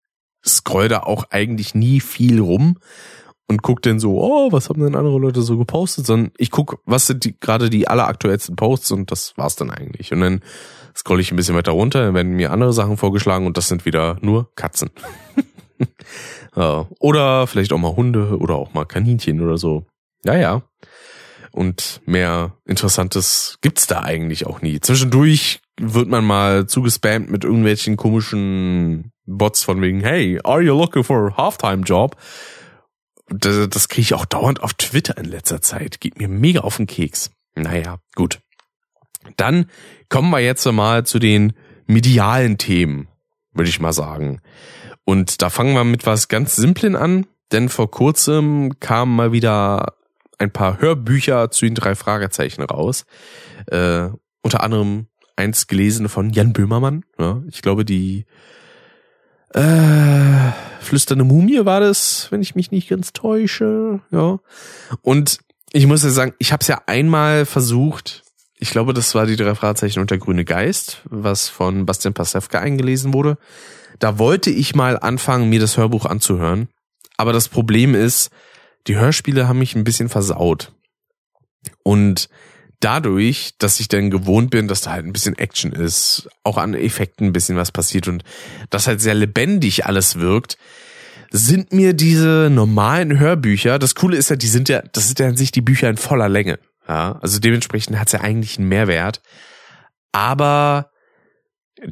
scroll 0.46 0.88
da 0.88 1.00
auch 1.00 1.24
eigentlich 1.30 1.74
nie 1.74 2.00
viel 2.00 2.40
rum 2.40 2.78
und 3.48 3.62
guck 3.62 3.82
dann 3.82 4.00
so, 4.00 4.22
oh, 4.22 4.52
was 4.52 4.68
haben 4.68 4.82
denn 4.82 4.96
andere 4.96 5.18
Leute 5.18 5.42
so 5.42 5.58
gepostet, 5.58 6.06
sondern 6.06 6.32
ich 6.38 6.50
guck, 6.50 6.80
was 6.86 7.06
sind 7.06 7.24
die 7.24 7.38
gerade 7.38 7.68
die 7.68 7.88
alleraktuellsten 7.88 8.56
Posts 8.56 8.92
und 8.92 9.10
das 9.10 9.36
war's 9.36 9.56
dann 9.56 9.70
eigentlich. 9.70 10.12
Und 10.12 10.20
dann 10.20 10.40
scroll 10.96 11.20
ich 11.20 11.32
ein 11.32 11.36
bisschen 11.36 11.54
weiter 11.54 11.72
runter, 11.72 12.04
dann 12.04 12.14
werden 12.14 12.32
mir 12.32 12.50
andere 12.50 12.72
Sachen 12.72 12.96
vorgeschlagen 12.96 13.46
und 13.46 13.56
das 13.56 13.68
sind 13.68 13.84
wieder 13.84 14.16
nur 14.20 14.50
Katzen. 14.54 14.90
ja, 16.56 16.86
oder 16.98 17.46
vielleicht 17.46 17.72
auch 17.72 17.78
mal 17.78 17.96
Hunde 17.96 18.38
oder 18.38 18.54
auch 18.54 18.74
mal 18.74 18.84
Kaninchen 18.84 19.40
oder 19.40 19.58
so. 19.58 19.84
Ja, 20.24 20.36
ja. 20.36 20.62
Und 21.50 22.00
mehr 22.06 22.56
Interessantes 22.64 23.58
gibt's 23.60 23.86
da 23.86 24.00
eigentlich 24.00 24.46
auch 24.46 24.62
nie. 24.62 24.80
Zwischendurch 24.80 25.60
wird 25.78 26.08
man 26.08 26.24
mal 26.24 26.66
zugespammt 26.66 27.30
mit 27.30 27.44
irgendwelchen 27.44 27.96
komischen 27.96 29.12
Bots 29.26 29.62
von 29.62 29.80
wegen, 29.82 30.00
hey, 30.00 30.40
are 30.44 30.62
you 30.62 30.76
looking 30.76 31.04
for 31.04 31.32
a 31.32 31.36
halftime 31.36 31.82
job? 31.82 32.16
Das, 33.28 33.68
das 33.68 33.88
kriege 33.88 34.02
ich 34.02 34.14
auch 34.14 34.24
dauernd 34.24 34.62
auf 34.62 34.74
Twitter 34.74 35.16
in 35.18 35.26
letzter 35.26 35.60
Zeit. 35.60 36.00
Geht 36.00 36.18
mir 36.18 36.28
mega 36.28 36.60
auf 36.60 36.78
den 36.78 36.86
Keks. 36.86 37.30
Naja, 37.54 37.98
gut. 38.14 38.40
Dann 39.36 39.66
kommen 40.08 40.30
wir 40.30 40.40
jetzt 40.40 40.64
mal 40.66 41.04
zu 41.06 41.18
den 41.18 41.52
medialen 41.86 42.58
Themen, 42.58 43.08
würde 43.52 43.70
ich 43.70 43.80
mal 43.80 43.92
sagen. 43.92 44.40
Und 45.04 45.42
da 45.42 45.50
fangen 45.50 45.74
wir 45.74 45.84
mit 45.84 46.06
was 46.06 46.28
ganz 46.28 46.56
Simplen 46.56 46.96
an, 46.96 47.26
denn 47.50 47.68
vor 47.68 47.90
kurzem 47.90 48.78
kamen 48.80 49.14
mal 49.14 49.32
wieder 49.32 49.94
ein 50.38 50.50
paar 50.50 50.80
Hörbücher 50.80 51.50
zu 51.50 51.66
den 51.66 51.74
drei 51.74 51.94
Fragezeichen 51.94 52.62
raus. 52.62 53.04
Äh, 53.66 54.08
unter 54.42 54.62
anderem 54.62 55.06
eins 55.36 55.66
gelesen 55.66 56.08
von 56.08 56.30
Jan 56.30 56.52
Böhmermann. 56.52 57.04
Ja, 57.18 57.42
ich 57.48 57.62
glaube, 57.62 57.84
die 57.84 58.26
äh, 59.54 60.52
flüsternde 60.80 61.24
Mumie 61.24 61.64
war 61.64 61.80
das, 61.80 62.28
wenn 62.30 62.42
ich 62.42 62.54
mich 62.54 62.70
nicht 62.70 62.88
ganz 62.88 63.12
täusche. 63.12 64.00
Ja. 64.10 64.38
Und 65.00 65.38
ich 65.72 65.86
muss 65.86 66.04
ja 66.04 66.10
sagen, 66.10 66.34
ich 66.38 66.52
habe 66.52 66.60
es 66.60 66.68
ja 66.68 66.82
einmal 66.86 67.46
versucht. 67.46 68.24
Ich 68.58 68.70
glaube, 68.70 68.94
das 68.94 69.14
war 69.14 69.26
die 69.26 69.36
drei 69.36 69.54
Fragezeichen 69.54 70.00
und 70.00 70.10
der 70.10 70.18
grüne 70.18 70.44
Geist, 70.44 71.02
was 71.04 71.48
von 71.48 71.86
Bastian 71.86 72.14
Pasewka 72.14 72.60
eingelesen 72.60 73.12
wurde. 73.12 73.38
Da 74.02 74.18
wollte 74.18 74.50
ich 74.50 74.74
mal 74.74 74.98
anfangen, 74.98 75.48
mir 75.48 75.60
das 75.60 75.76
Hörbuch 75.76 76.06
anzuhören. 76.06 76.68
Aber 77.18 77.32
das 77.32 77.48
Problem 77.48 77.94
ist, 77.94 78.30
die 78.88 78.96
Hörspiele 78.96 79.46
haben 79.46 79.60
mich 79.60 79.76
ein 79.76 79.84
bisschen 79.84 80.08
versaut. 80.08 80.72
Und 81.84 82.28
dadurch, 82.80 83.54
dass 83.58 83.78
ich 83.78 83.86
dann 83.86 84.10
gewohnt 84.10 84.50
bin, 84.50 84.66
dass 84.66 84.80
da 84.80 84.90
halt 84.90 85.06
ein 85.06 85.12
bisschen 85.12 85.38
Action 85.38 85.70
ist, 85.70 86.28
auch 86.42 86.58
an 86.58 86.74
Effekten 86.74 87.28
ein 87.28 87.32
bisschen 87.32 87.56
was 87.56 87.70
passiert 87.70 88.08
und 88.08 88.24
das 88.70 88.88
halt 88.88 89.00
sehr 89.00 89.14
lebendig 89.14 89.86
alles 89.86 90.18
wirkt, 90.18 90.58
sind 91.30 91.72
mir 91.72 91.92
diese 91.92 92.48
normalen 92.50 93.20
Hörbücher, 93.20 93.78
das 93.78 93.94
Coole 93.94 94.16
ist 94.16 94.30
ja, 94.30 94.34
die 94.34 94.48
sind 94.48 94.68
ja, 94.68 94.82
das 94.92 95.06
sind 95.06 95.20
ja 95.20 95.28
an 95.28 95.36
sich 95.36 95.52
die 95.52 95.62
Bücher 95.62 95.88
in 95.88 95.96
voller 95.96 96.28
Länge. 96.28 96.58
Ja, 96.88 97.20
also 97.22 97.38
dementsprechend 97.38 98.00
hat's 98.00 98.10
ja 98.10 98.20
eigentlich 98.20 98.58
einen 98.58 98.66
Mehrwert. 98.66 99.22
Aber 100.10 100.90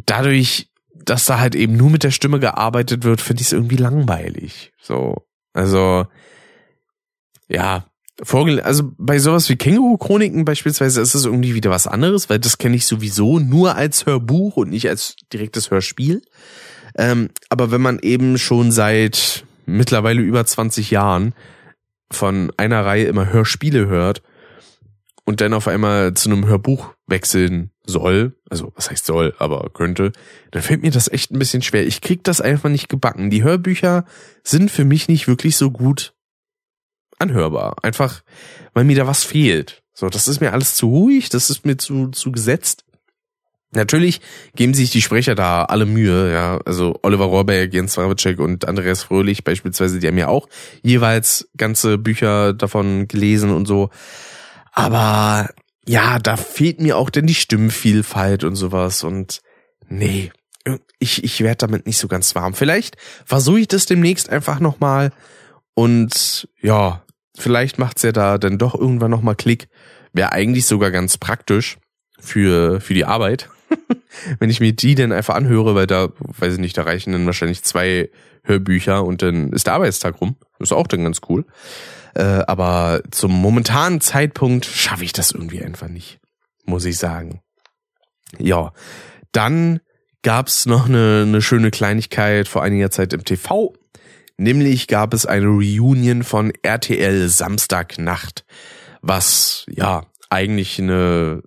dadurch 0.07 0.70
dass 1.05 1.25
da 1.25 1.39
halt 1.39 1.55
eben 1.55 1.77
nur 1.77 1.91
mit 1.91 2.03
der 2.03 2.11
Stimme 2.11 2.41
gearbeitet 2.41 3.05
wird, 3.05 3.21
finde 3.21 3.41
ich 3.41 3.49
es 3.49 3.53
irgendwie 3.53 3.77
langweilig. 3.77 4.73
So, 4.81 5.27
also 5.53 6.07
ja, 7.49 7.87
vorgel 8.23 8.61
also 8.61 8.93
bei 8.99 9.19
sowas 9.19 9.49
wie 9.49 9.57
Känguru-Chroniken 9.57 10.45
beispielsweise 10.45 11.01
ist 11.01 11.15
es 11.15 11.25
irgendwie 11.25 11.55
wieder 11.55 11.71
was 11.71 11.87
anderes, 11.87 12.31
weil 12.31 12.39
das 12.39 12.59
kenne 12.59 12.77
ich 12.77 12.87
sowieso 12.87 13.39
nur 13.39 13.77
als 13.77 14.07
Hörbuch 14.07 14.57
und 14.57 14.71
nicht 14.71 14.89
als 14.89 15.17
direktes 15.33 15.71
Hörspiel. 15.71 16.23
Ähm, 16.97 17.31
aber 17.49 17.71
wenn 17.71 17.81
man 17.81 17.99
eben 18.01 18.39
schon 18.39 18.73
seit 18.73 19.45
mittlerweile 19.67 20.21
über 20.21 20.45
20 20.45 20.91
Jahren 20.91 21.35
von 22.11 22.53
einer 22.57 22.85
Reihe 22.85 23.05
immer 23.05 23.33
Hörspiele 23.33 23.87
hört 23.87 24.23
und 25.31 25.41
dann 25.41 25.55
auf 25.55 25.69
einmal 25.69 26.13
zu 26.15 26.29
einem 26.29 26.45
Hörbuch 26.49 26.93
wechseln 27.07 27.71
soll, 27.87 28.35
also 28.51 28.73
was 28.75 28.91
heißt 28.91 29.07
soll, 29.07 29.33
aber 29.39 29.71
könnte, 29.73 30.11
dann 30.51 30.61
fällt 30.61 30.83
mir 30.83 30.91
das 30.91 31.07
echt 31.07 31.31
ein 31.31 31.39
bisschen 31.39 31.63
schwer. 31.63 31.87
Ich 31.87 32.01
krieg 32.01 32.25
das 32.25 32.41
einfach 32.41 32.69
nicht 32.69 32.89
gebacken. 32.89 33.31
Die 33.31 33.45
Hörbücher 33.45 34.07
sind 34.43 34.73
für 34.73 34.85
mich 34.85 35.07
nicht 35.07 35.29
wirklich 35.29 35.57
so 35.57 35.71
gut 35.71 36.15
anhörbar. 37.21 37.77
Einfach, 37.83 38.23
weil 38.75 38.83
mir 38.83 38.97
da 38.97 39.07
was 39.07 39.23
fehlt. 39.23 39.85
So, 39.95 40.09
das 40.09 40.27
ist 40.27 40.41
mir 40.41 40.53
alles 40.53 40.75
zu 40.75 40.89
ruhig, 40.89 41.29
das 41.29 41.49
ist 41.49 41.65
mir 41.65 41.77
zu, 41.77 42.09
zu 42.09 42.33
gesetzt. 42.33 42.85
Natürlich 43.71 44.21
geben 44.57 44.75
sich 44.75 44.91
die 44.91 45.01
Sprecher 45.01 45.37
da 45.37 45.65
alle 45.65 45.87
Mühe, 45.87 46.33
ja. 46.33 46.59
Also 46.65 46.99
Oliver 47.03 47.27
Rohrberg, 47.27 47.73
Jens 47.73 47.97
Wawitschek 47.97 48.41
und 48.41 48.67
Andreas 48.67 49.05
Fröhlich 49.05 49.45
beispielsweise, 49.45 50.01
die 50.01 50.09
haben 50.09 50.19
ja 50.19 50.27
auch 50.27 50.49
jeweils 50.83 51.49
ganze 51.57 51.99
Bücher 51.99 52.53
davon 52.53 53.07
gelesen 53.07 53.53
und 53.53 53.67
so. 53.69 53.91
Aber 54.73 55.51
ja, 55.87 56.19
da 56.19 56.37
fehlt 56.37 56.81
mir 56.81 56.97
auch 56.97 57.11
denn 57.11 57.27
die 57.27 57.35
Stimmvielfalt 57.35 58.45
und 58.45 58.57
sowas 58.57 59.05
und 59.05 59.41
nee, 59.89 60.31
ich, 60.99 61.25
ich 61.25 61.41
werde 61.41 61.57
damit 61.57 61.87
nicht 61.87 61.99
so 61.99 62.09
ganz 62.09 62.35
warm. 62.35 62.55
Vielleicht 62.55 62.97
versuche 63.25 63.61
ich 63.61 63.69
das 63.69 63.87
demnächst 63.87 64.31
einfach 64.31 64.61
nochmal 64.61 65.13
und 65.75 66.49
ja, 66.61 67.03
vielleicht 67.37 67.79
macht's 67.79 68.03
ja 68.03 68.13
da 68.13 68.39
dann 68.39 68.59
doch 68.59 68.75
irgendwann 68.75 69.11
nochmal 69.11 69.37
Klick. 69.37 69.69
Wäre 70.13 70.33
eigentlich 70.33 70.67
sogar 70.67 70.91
ganz 70.91 71.19
praktisch 71.19 71.79
für, 72.19 72.81
für 72.81 72.95
die 72.95 73.05
Arbeit. 73.05 73.49
Wenn 74.39 74.51
ich 74.51 74.61
mir 74.61 74.73
die 74.73 74.95
dann 74.95 75.13
einfach 75.13 75.37
anhöre, 75.37 75.75
weil 75.75 75.87
da, 75.87 76.09
weiß 76.19 76.55
ich 76.55 76.61
nicht, 76.61 76.77
da 76.77 76.83
reichen 76.83 77.13
dann 77.13 77.27
wahrscheinlich 77.27 77.63
zwei 77.63 78.11
Hörbücher 78.43 79.05
und 79.05 79.23
dann 79.23 79.53
ist 79.53 79.67
der 79.67 79.75
Arbeitstag 79.75 80.21
rum. 80.21 80.37
ist 80.59 80.73
auch 80.73 80.87
dann 80.87 81.05
ganz 81.05 81.21
cool. 81.29 81.45
Äh, 82.15 82.23
aber 82.47 83.03
zum 83.11 83.33
momentanen 83.33 84.01
Zeitpunkt 84.01 84.67
schaffe 84.67 85.05
ich 85.05 85.13
das 85.13 85.31
irgendwie 85.31 85.63
einfach 85.63 85.89
nicht, 85.89 86.21
muss 86.65 86.85
ich 86.85 86.99
sagen. 86.99 87.41
Ja, 88.39 88.73
dann 89.33 89.81
gab's 90.23 90.67
noch 90.67 90.87
eine, 90.87 91.25
eine 91.27 91.43
schöne 91.43 91.71
Kleinigkeit 91.71 92.49
vor 92.49 92.63
einiger 92.63 92.91
Zeit 92.91 93.13
im 93.13 93.25
TV. 93.25 93.75
Nämlich 94.37 94.87
gab 94.87 95.13
es 95.15 95.27
eine 95.27 95.47
Reunion 95.47 96.23
von 96.23 96.53
RTL 96.63 97.29
Samstagnacht, 97.29 98.45
was 99.03 99.67
ja 99.69 100.07
eigentlich 100.31 100.79
eine 100.79 101.43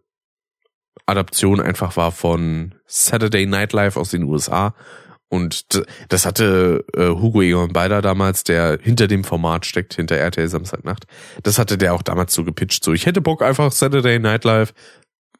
Adaption 1.05 1.59
einfach 1.59 1.97
war 1.97 2.11
von 2.11 2.75
Saturday 2.85 3.45
Night 3.45 3.73
Live 3.73 3.97
aus 3.97 4.11
den 4.11 4.23
USA 4.23 4.75
und 5.33 5.83
das 6.09 6.27
hatte 6.27 6.85
äh, 6.93 7.07
Hugo 7.07 7.41
Egon 7.41 7.73
Beider 7.73 8.03
damals, 8.03 8.43
der 8.43 8.77
hinter 8.79 9.07
dem 9.07 9.23
Format 9.23 9.65
steckt, 9.65 9.95
hinter 9.95 10.15
RTL 10.15 10.47
Samstagnacht. 10.47 11.07
Das 11.41 11.57
hatte 11.57 11.79
der 11.79 11.95
auch 11.95 12.03
damals 12.03 12.35
so 12.35 12.43
gepitcht. 12.43 12.83
So, 12.83 12.93
ich 12.93 13.07
hätte 13.07 13.19
Bock 13.19 13.41
einfach 13.41 13.71
Saturday 13.71 14.19
Night 14.19 14.43
Live 14.43 14.75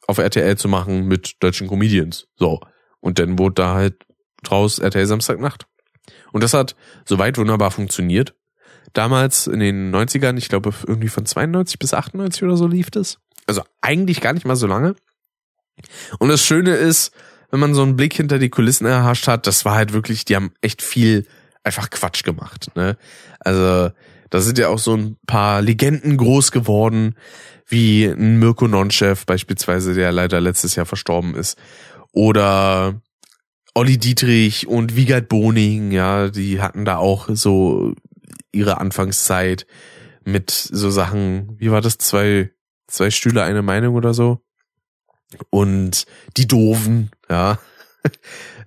auf 0.07 0.18
RTL 0.18 0.57
zu 0.57 0.68
machen 0.68 1.07
mit 1.07 1.36
deutschen 1.41 1.68
Comedians. 1.68 2.26
So. 2.38 2.60
Und 3.02 3.20
dann 3.20 3.38
wurde 3.38 3.53
da 3.53 3.76
halt 3.76 4.03
draus 4.41 4.80
RTL 4.80 5.06
Samstagnacht. 5.06 5.68
Und 6.32 6.41
das 6.41 6.56
hat 6.56 6.76
soweit 7.06 7.38
wunderbar 7.38 7.70
funktioniert. 7.70 8.34
Damals 8.94 9.45
in 9.45 9.60
den 9.60 9.94
90ern, 9.94 10.40
ich 10.40 10.49
glaube 10.49 10.74
irgendwie 10.88 11.10
von 11.10 11.28
92 11.28 11.78
bis 11.78 11.94
98 11.94 12.41
oder 12.41 12.57
so 12.57 12.65
lief 12.65 12.90
das. 12.90 13.20
Also 13.45 13.61
eigentlich 13.82 14.22
gar 14.22 14.34
nicht 14.34 14.48
mal 14.48 14.56
so 14.56 14.65
lange. 14.65 14.95
Und 16.18 16.30
das 16.30 16.44
Schöne 16.44 16.72
ist, 16.72 17.11
wenn 17.53 17.59
man 17.59 17.75
so 17.75 17.84
einen 17.84 17.95
Blick 17.95 18.15
hinter 18.15 18.39
die 18.39 18.49
Kulissen 18.49 18.88
erhascht 18.88 19.27
hat, 19.27 19.45
das 19.45 19.63
war 19.63 19.75
halt 19.75 19.93
wirklich, 19.93 20.25
die 20.25 20.35
haben 20.35 20.53
echt 20.61 20.81
viel 20.81 21.27
einfach 21.63 21.91
Quatsch 21.91 22.23
gemacht. 22.23 22.71
Ne? 22.73 22.97
Also 23.41 23.91
da 24.31 24.41
sind 24.41 24.57
ja 24.57 24.69
auch 24.69 24.80
so 24.80 24.97
ein 24.97 25.17
paar 25.27 25.61
Legenden 25.61 26.17
groß 26.17 26.51
geworden, 26.51 27.13
wie 27.67 28.05
ein 28.05 28.39
Mirko 28.39 28.67
Nonchef 28.67 29.27
beispielsweise, 29.27 29.93
der 29.93 30.11
leider 30.11 30.41
letztes 30.41 30.75
Jahr 30.75 30.88
verstorben 30.88 31.35
ist. 31.35 31.59
Oder 32.11 32.99
Olli 33.75 33.99
Dietrich 33.99 34.67
und 34.67 34.95
Wiegald 34.95 35.30
Boning, 35.30 35.91
ja, 35.91 36.30
die 36.30 36.59
hatten 36.59 36.85
da 36.85 36.97
auch 36.97 37.30
so 37.34 37.93
ihre 38.51 38.81
Anfangszeit 38.81 39.67
mit 40.23 40.49
so 40.49 40.89
Sachen, 40.89 41.53
wie 41.59 41.69
war 41.69 41.81
das, 41.81 41.99
zwei, 41.99 42.49
zwei 42.88 43.11
Stühle, 43.11 43.43
eine 43.43 43.61
Meinung 43.61 43.93
oder 43.93 44.15
so? 44.15 44.41
Und 45.49 46.05
die 46.38 46.47
Doofen, 46.47 47.11
ja. 47.30 47.60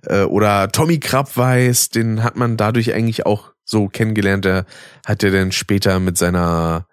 Äh, 0.03 0.23
oder 0.23 0.71
Tommy 0.71 0.99
Krabweis, 0.99 1.89
den 1.89 2.23
hat 2.23 2.37
man 2.37 2.55
dadurch 2.55 2.93
eigentlich 2.93 3.25
auch 3.25 3.53
so 3.65 3.87
kennengelernt. 3.87 4.45
Der 4.45 4.65
hat 5.05 5.23
ja 5.23 5.31
dann 5.31 5.51
später 5.51 5.99
mit 5.99 6.19
seiner 6.19 6.85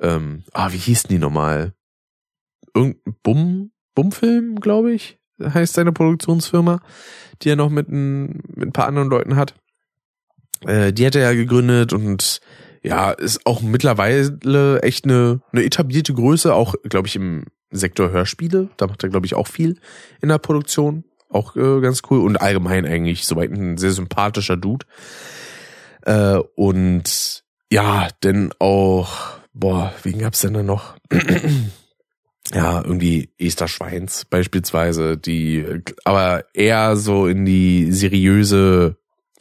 ähm, 0.00 0.44
ah, 0.52 0.72
wie 0.72 0.78
hießen 0.78 1.08
die 1.08 1.18
nochmal? 1.18 1.72
Irgendein 2.74 3.16
Bum, 3.22 3.70
Bumfilm, 3.94 4.60
glaube 4.60 4.92
ich, 4.92 5.18
heißt 5.42 5.74
seine 5.74 5.92
Produktionsfirma, 5.92 6.80
die 7.42 7.50
er 7.50 7.56
noch 7.56 7.70
mit 7.70 7.88
ein, 7.88 8.40
mit 8.54 8.68
ein 8.68 8.72
paar 8.72 8.86
anderen 8.86 9.08
Leuten 9.08 9.36
hat. 9.36 9.54
Äh, 10.66 10.92
die 10.92 11.06
hat 11.06 11.14
er 11.14 11.22
ja 11.22 11.34
gegründet 11.34 11.92
und 11.92 12.40
ja, 12.82 13.10
ist 13.10 13.44
auch 13.44 13.60
mittlerweile 13.60 14.80
echt 14.82 15.04
eine, 15.04 15.40
eine 15.52 15.64
etablierte 15.64 16.14
Größe, 16.14 16.54
auch, 16.54 16.74
glaube 16.84 17.08
ich, 17.08 17.16
im 17.16 17.44
Sektor 17.70 18.10
Hörspiele. 18.10 18.68
Da 18.76 18.86
macht 18.86 19.02
er, 19.02 19.08
glaube 19.08 19.26
ich, 19.26 19.34
auch 19.34 19.46
viel 19.46 19.78
in 20.20 20.28
der 20.28 20.38
Produktion. 20.38 21.04
Auch 21.28 21.56
äh, 21.56 21.80
ganz 21.80 22.02
cool. 22.10 22.20
Und 22.20 22.40
allgemein 22.40 22.86
eigentlich 22.86 23.26
soweit 23.26 23.50
ein 23.50 23.76
sehr 23.76 23.92
sympathischer 23.92 24.56
Dude. 24.56 24.86
Äh, 26.02 26.38
und 26.56 27.42
ja, 27.70 28.08
denn 28.22 28.52
auch, 28.58 29.38
boah, 29.52 29.92
wen 30.02 30.18
gab's 30.18 30.40
denn 30.40 30.54
da 30.54 30.62
noch? 30.62 30.96
ja, 32.52 32.82
irgendwie 32.82 33.30
Esther 33.38 33.68
Schweins 33.68 34.24
beispielsweise, 34.24 35.18
die 35.18 35.82
aber 36.04 36.44
eher 36.54 36.96
so 36.96 37.26
in 37.26 37.44
die 37.44 37.92
seriöse 37.92 38.96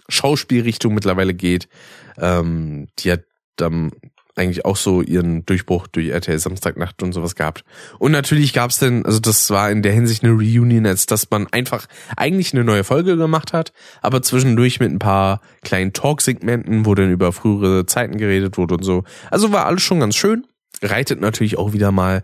Schauspielrichtung 0.09 0.93
mittlerweile 0.93 1.33
geht. 1.33 1.69
Ähm, 2.17 2.87
die 2.99 3.11
hat 3.13 3.23
dann 3.55 3.91
eigentlich 4.37 4.65
auch 4.65 4.77
so 4.77 5.01
ihren 5.01 5.45
Durchbruch 5.45 5.87
durch 5.87 6.09
RTL 6.09 6.37
Samstagnacht 6.39 7.01
und 7.03 7.13
sowas 7.13 7.35
gehabt. 7.35 7.63
Und 7.99 8.11
natürlich 8.11 8.53
gab's 8.53 8.79
denn, 8.79 9.05
also 9.05 9.19
das 9.19 9.49
war 9.49 9.71
in 9.71 9.81
der 9.81 9.93
Hinsicht 9.93 10.23
eine 10.23 10.33
Reunion, 10.33 10.85
als 10.85 11.05
dass 11.05 11.29
man 11.29 11.47
einfach 11.47 11.87
eigentlich 12.15 12.53
eine 12.53 12.63
neue 12.63 12.83
Folge 12.83 13.17
gemacht 13.17 13.53
hat, 13.53 13.73
aber 14.01 14.21
zwischendurch 14.21 14.79
mit 14.79 14.91
ein 14.91 14.99
paar 14.99 15.41
kleinen 15.63 15.93
Talk-Segmenten, 15.93 16.85
wo 16.85 16.95
dann 16.95 17.11
über 17.11 17.31
frühere 17.31 17.85
Zeiten 17.85 18.17
geredet 18.17 18.57
wurde 18.57 18.75
und 18.75 18.83
so. 18.83 19.03
Also 19.31 19.51
war 19.51 19.65
alles 19.65 19.83
schon 19.83 19.99
ganz 19.99 20.15
schön. 20.15 20.45
Reitet 20.81 21.21
natürlich 21.21 21.57
auch 21.57 21.73
wieder 21.73 21.91
mal 21.91 22.23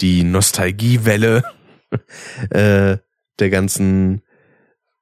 die 0.00 0.24
Nostalgiewelle 0.24 1.44
äh, 2.50 2.98
der 3.38 3.50
ganzen 3.50 4.22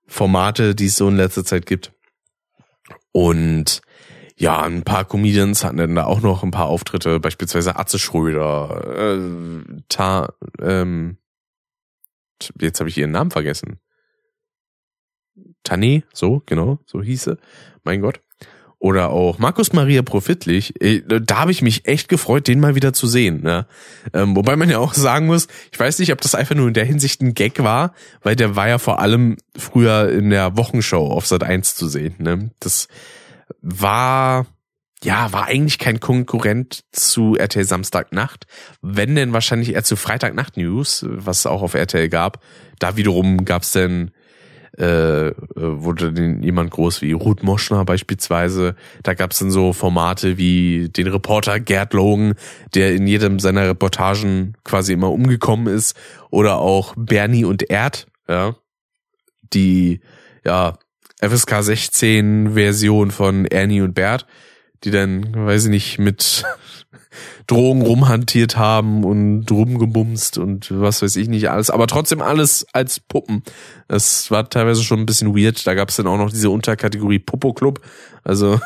Formate, 0.06 0.74
die 0.74 0.86
es 0.86 0.96
so 0.96 1.08
in 1.08 1.16
letzter 1.16 1.44
Zeit 1.44 1.66
gibt. 1.66 1.92
Und 3.12 3.82
ja, 4.42 4.60
ein 4.60 4.82
paar 4.82 5.04
Comedians 5.04 5.62
hatten 5.62 5.76
dann 5.76 5.94
da 5.94 6.04
auch 6.04 6.20
noch 6.20 6.42
ein 6.42 6.50
paar 6.50 6.66
Auftritte, 6.66 7.20
beispielsweise 7.20 7.76
Atze 7.76 8.00
Schröder, 8.00 9.14
äh, 9.16 9.80
Ta, 9.88 10.34
ähm, 10.60 11.16
jetzt 12.60 12.80
habe 12.80 12.90
ich 12.90 12.98
ihren 12.98 13.12
Namen 13.12 13.30
vergessen. 13.30 13.78
Tané, 15.64 16.02
so, 16.12 16.42
genau, 16.44 16.80
so 16.86 17.00
hieße. 17.00 17.38
Mein 17.84 18.00
Gott. 18.00 18.20
Oder 18.80 19.10
auch 19.10 19.38
Markus 19.38 19.72
Maria 19.72 20.02
Profitlich. 20.02 20.74
Äh, 20.82 21.02
da 21.06 21.38
habe 21.38 21.52
ich 21.52 21.62
mich 21.62 21.86
echt 21.86 22.08
gefreut, 22.08 22.48
den 22.48 22.58
mal 22.58 22.74
wieder 22.74 22.92
zu 22.92 23.06
sehen. 23.06 23.44
Ne? 23.44 23.68
Ähm, 24.12 24.34
wobei 24.34 24.56
man 24.56 24.68
ja 24.68 24.80
auch 24.80 24.92
sagen 24.92 25.26
muss, 25.26 25.46
ich 25.70 25.78
weiß 25.78 26.00
nicht, 26.00 26.10
ob 26.12 26.20
das 26.20 26.34
einfach 26.34 26.56
nur 26.56 26.66
in 26.66 26.74
der 26.74 26.84
Hinsicht 26.84 27.22
ein 27.22 27.34
Gag 27.34 27.62
war, 27.62 27.94
weil 28.22 28.34
der 28.34 28.56
war 28.56 28.66
ja 28.66 28.78
vor 28.78 28.98
allem 28.98 29.36
früher 29.56 30.10
in 30.10 30.30
der 30.30 30.56
Wochenshow 30.56 31.12
auf 31.12 31.28
Sat 31.28 31.44
1 31.44 31.76
zu 31.76 31.86
sehen. 31.86 32.16
Ne? 32.18 32.50
Das 32.58 32.88
war 33.60 34.46
ja, 35.04 35.32
war 35.32 35.46
eigentlich 35.46 35.80
kein 35.80 35.98
Konkurrent 35.98 36.84
zu 36.92 37.34
RTL 37.36 37.64
Samstagnacht, 37.64 38.46
wenn 38.82 39.16
denn 39.16 39.32
wahrscheinlich 39.32 39.74
eher 39.74 39.82
zu 39.82 39.96
Freitagnacht 39.96 40.56
News, 40.56 41.04
was 41.08 41.40
es 41.40 41.46
auch 41.46 41.62
auf 41.62 41.74
RTL 41.74 42.08
gab. 42.08 42.40
Da 42.78 42.96
wiederum 42.96 43.44
gab's 43.44 43.72
denn 43.72 44.12
äh, 44.78 45.32
wurde 45.54 46.12
denn 46.12 46.42
jemand 46.42 46.70
groß 46.70 47.02
wie 47.02 47.12
Ruth 47.12 47.42
Moschner 47.42 47.84
beispielsweise. 47.84 48.74
Da 49.02 49.14
gab's 49.14 49.38
dann 49.38 49.50
so 49.50 49.72
Formate 49.72 50.38
wie 50.38 50.88
den 50.88 51.08
Reporter 51.08 51.60
Gerd 51.60 51.92
Logan, 51.92 52.34
der 52.74 52.94
in 52.94 53.06
jedem 53.06 53.38
seiner 53.38 53.68
Reportagen 53.68 54.54
quasi 54.64 54.94
immer 54.94 55.10
umgekommen 55.10 55.66
ist, 55.66 55.96
oder 56.30 56.58
auch 56.58 56.94
Bernie 56.96 57.44
und 57.44 57.68
Erd, 57.68 58.06
ja, 58.28 58.56
die 59.52 60.00
ja 60.44 60.78
FSK 61.22 61.62
16 61.62 62.54
Version 62.54 63.12
von 63.12 63.46
Ernie 63.46 63.80
und 63.80 63.94
Bert, 63.94 64.26
die 64.82 64.90
dann, 64.90 65.46
weiß 65.46 65.64
ich 65.64 65.70
nicht, 65.70 65.98
mit 65.98 66.44
Drogen 67.46 67.82
rumhantiert 67.82 68.56
haben 68.56 69.04
und 69.04 69.50
rumgebumst 69.50 70.38
und 70.38 70.68
was 70.70 71.02
weiß 71.02 71.16
ich 71.16 71.28
nicht 71.28 71.50
alles, 71.50 71.70
aber 71.70 71.86
trotzdem 71.86 72.22
alles 72.22 72.66
als 72.72 72.98
Puppen. 72.98 73.42
Das 73.86 74.30
war 74.30 74.48
teilweise 74.48 74.82
schon 74.82 75.00
ein 75.00 75.06
bisschen 75.06 75.36
weird. 75.36 75.64
Da 75.66 75.74
gab 75.74 75.90
es 75.90 75.96
dann 75.96 76.06
auch 76.06 76.16
noch 76.16 76.30
diese 76.30 76.50
Unterkategorie 76.50 77.18
Popo 77.20 77.52
Club. 77.52 77.80
Also 78.24 78.60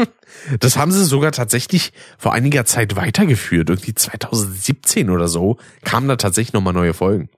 das 0.60 0.76
haben 0.76 0.92
sie 0.92 1.04
sogar 1.04 1.32
tatsächlich 1.32 1.92
vor 2.18 2.34
einiger 2.34 2.66
Zeit 2.66 2.96
weitergeführt. 2.96 3.70
Irgendwie 3.70 3.94
2017 3.94 5.08
oder 5.08 5.28
so 5.28 5.56
kamen 5.84 6.08
da 6.08 6.16
tatsächlich 6.16 6.52
nochmal 6.52 6.74
neue 6.74 6.94
Folgen. 6.94 7.30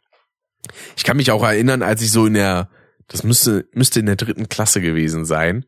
Ich 0.96 1.04
kann 1.04 1.18
mich 1.18 1.30
auch 1.30 1.44
erinnern, 1.44 1.82
als 1.82 2.02
ich 2.02 2.10
so 2.10 2.26
in 2.26 2.34
der 2.34 2.68
das 3.08 3.22
müsste, 3.22 3.66
müsste 3.72 4.00
in 4.00 4.06
der 4.06 4.16
dritten 4.16 4.48
Klasse 4.48 4.80
gewesen 4.80 5.24
sein. 5.24 5.64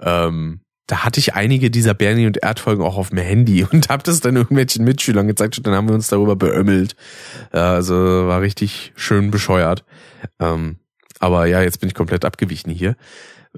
Ähm, 0.00 0.60
da 0.86 1.04
hatte 1.04 1.20
ich 1.20 1.34
einige 1.34 1.70
dieser 1.70 1.94
Bernie 1.94 2.26
und 2.26 2.42
Erdfolgen 2.42 2.84
auch 2.84 2.96
auf 2.96 3.10
dem 3.10 3.18
Handy 3.18 3.64
und 3.70 3.88
habe 3.88 4.02
das 4.02 4.20
dann 4.20 4.36
irgendwelchen 4.36 4.84
Mitschülern 4.84 5.26
gezeigt 5.26 5.58
und 5.58 5.66
dann 5.66 5.74
haben 5.74 5.88
wir 5.88 5.94
uns 5.94 6.08
darüber 6.08 6.36
beömmelt. 6.36 6.96
Ja, 7.52 7.74
also 7.74 7.94
war 7.94 8.40
richtig 8.40 8.92
schön 8.96 9.30
bescheuert. 9.30 9.84
Ähm, 10.38 10.76
aber 11.18 11.46
ja, 11.46 11.62
jetzt 11.62 11.80
bin 11.80 11.88
ich 11.88 11.94
komplett 11.94 12.24
abgewichen 12.24 12.72
hier 12.72 12.96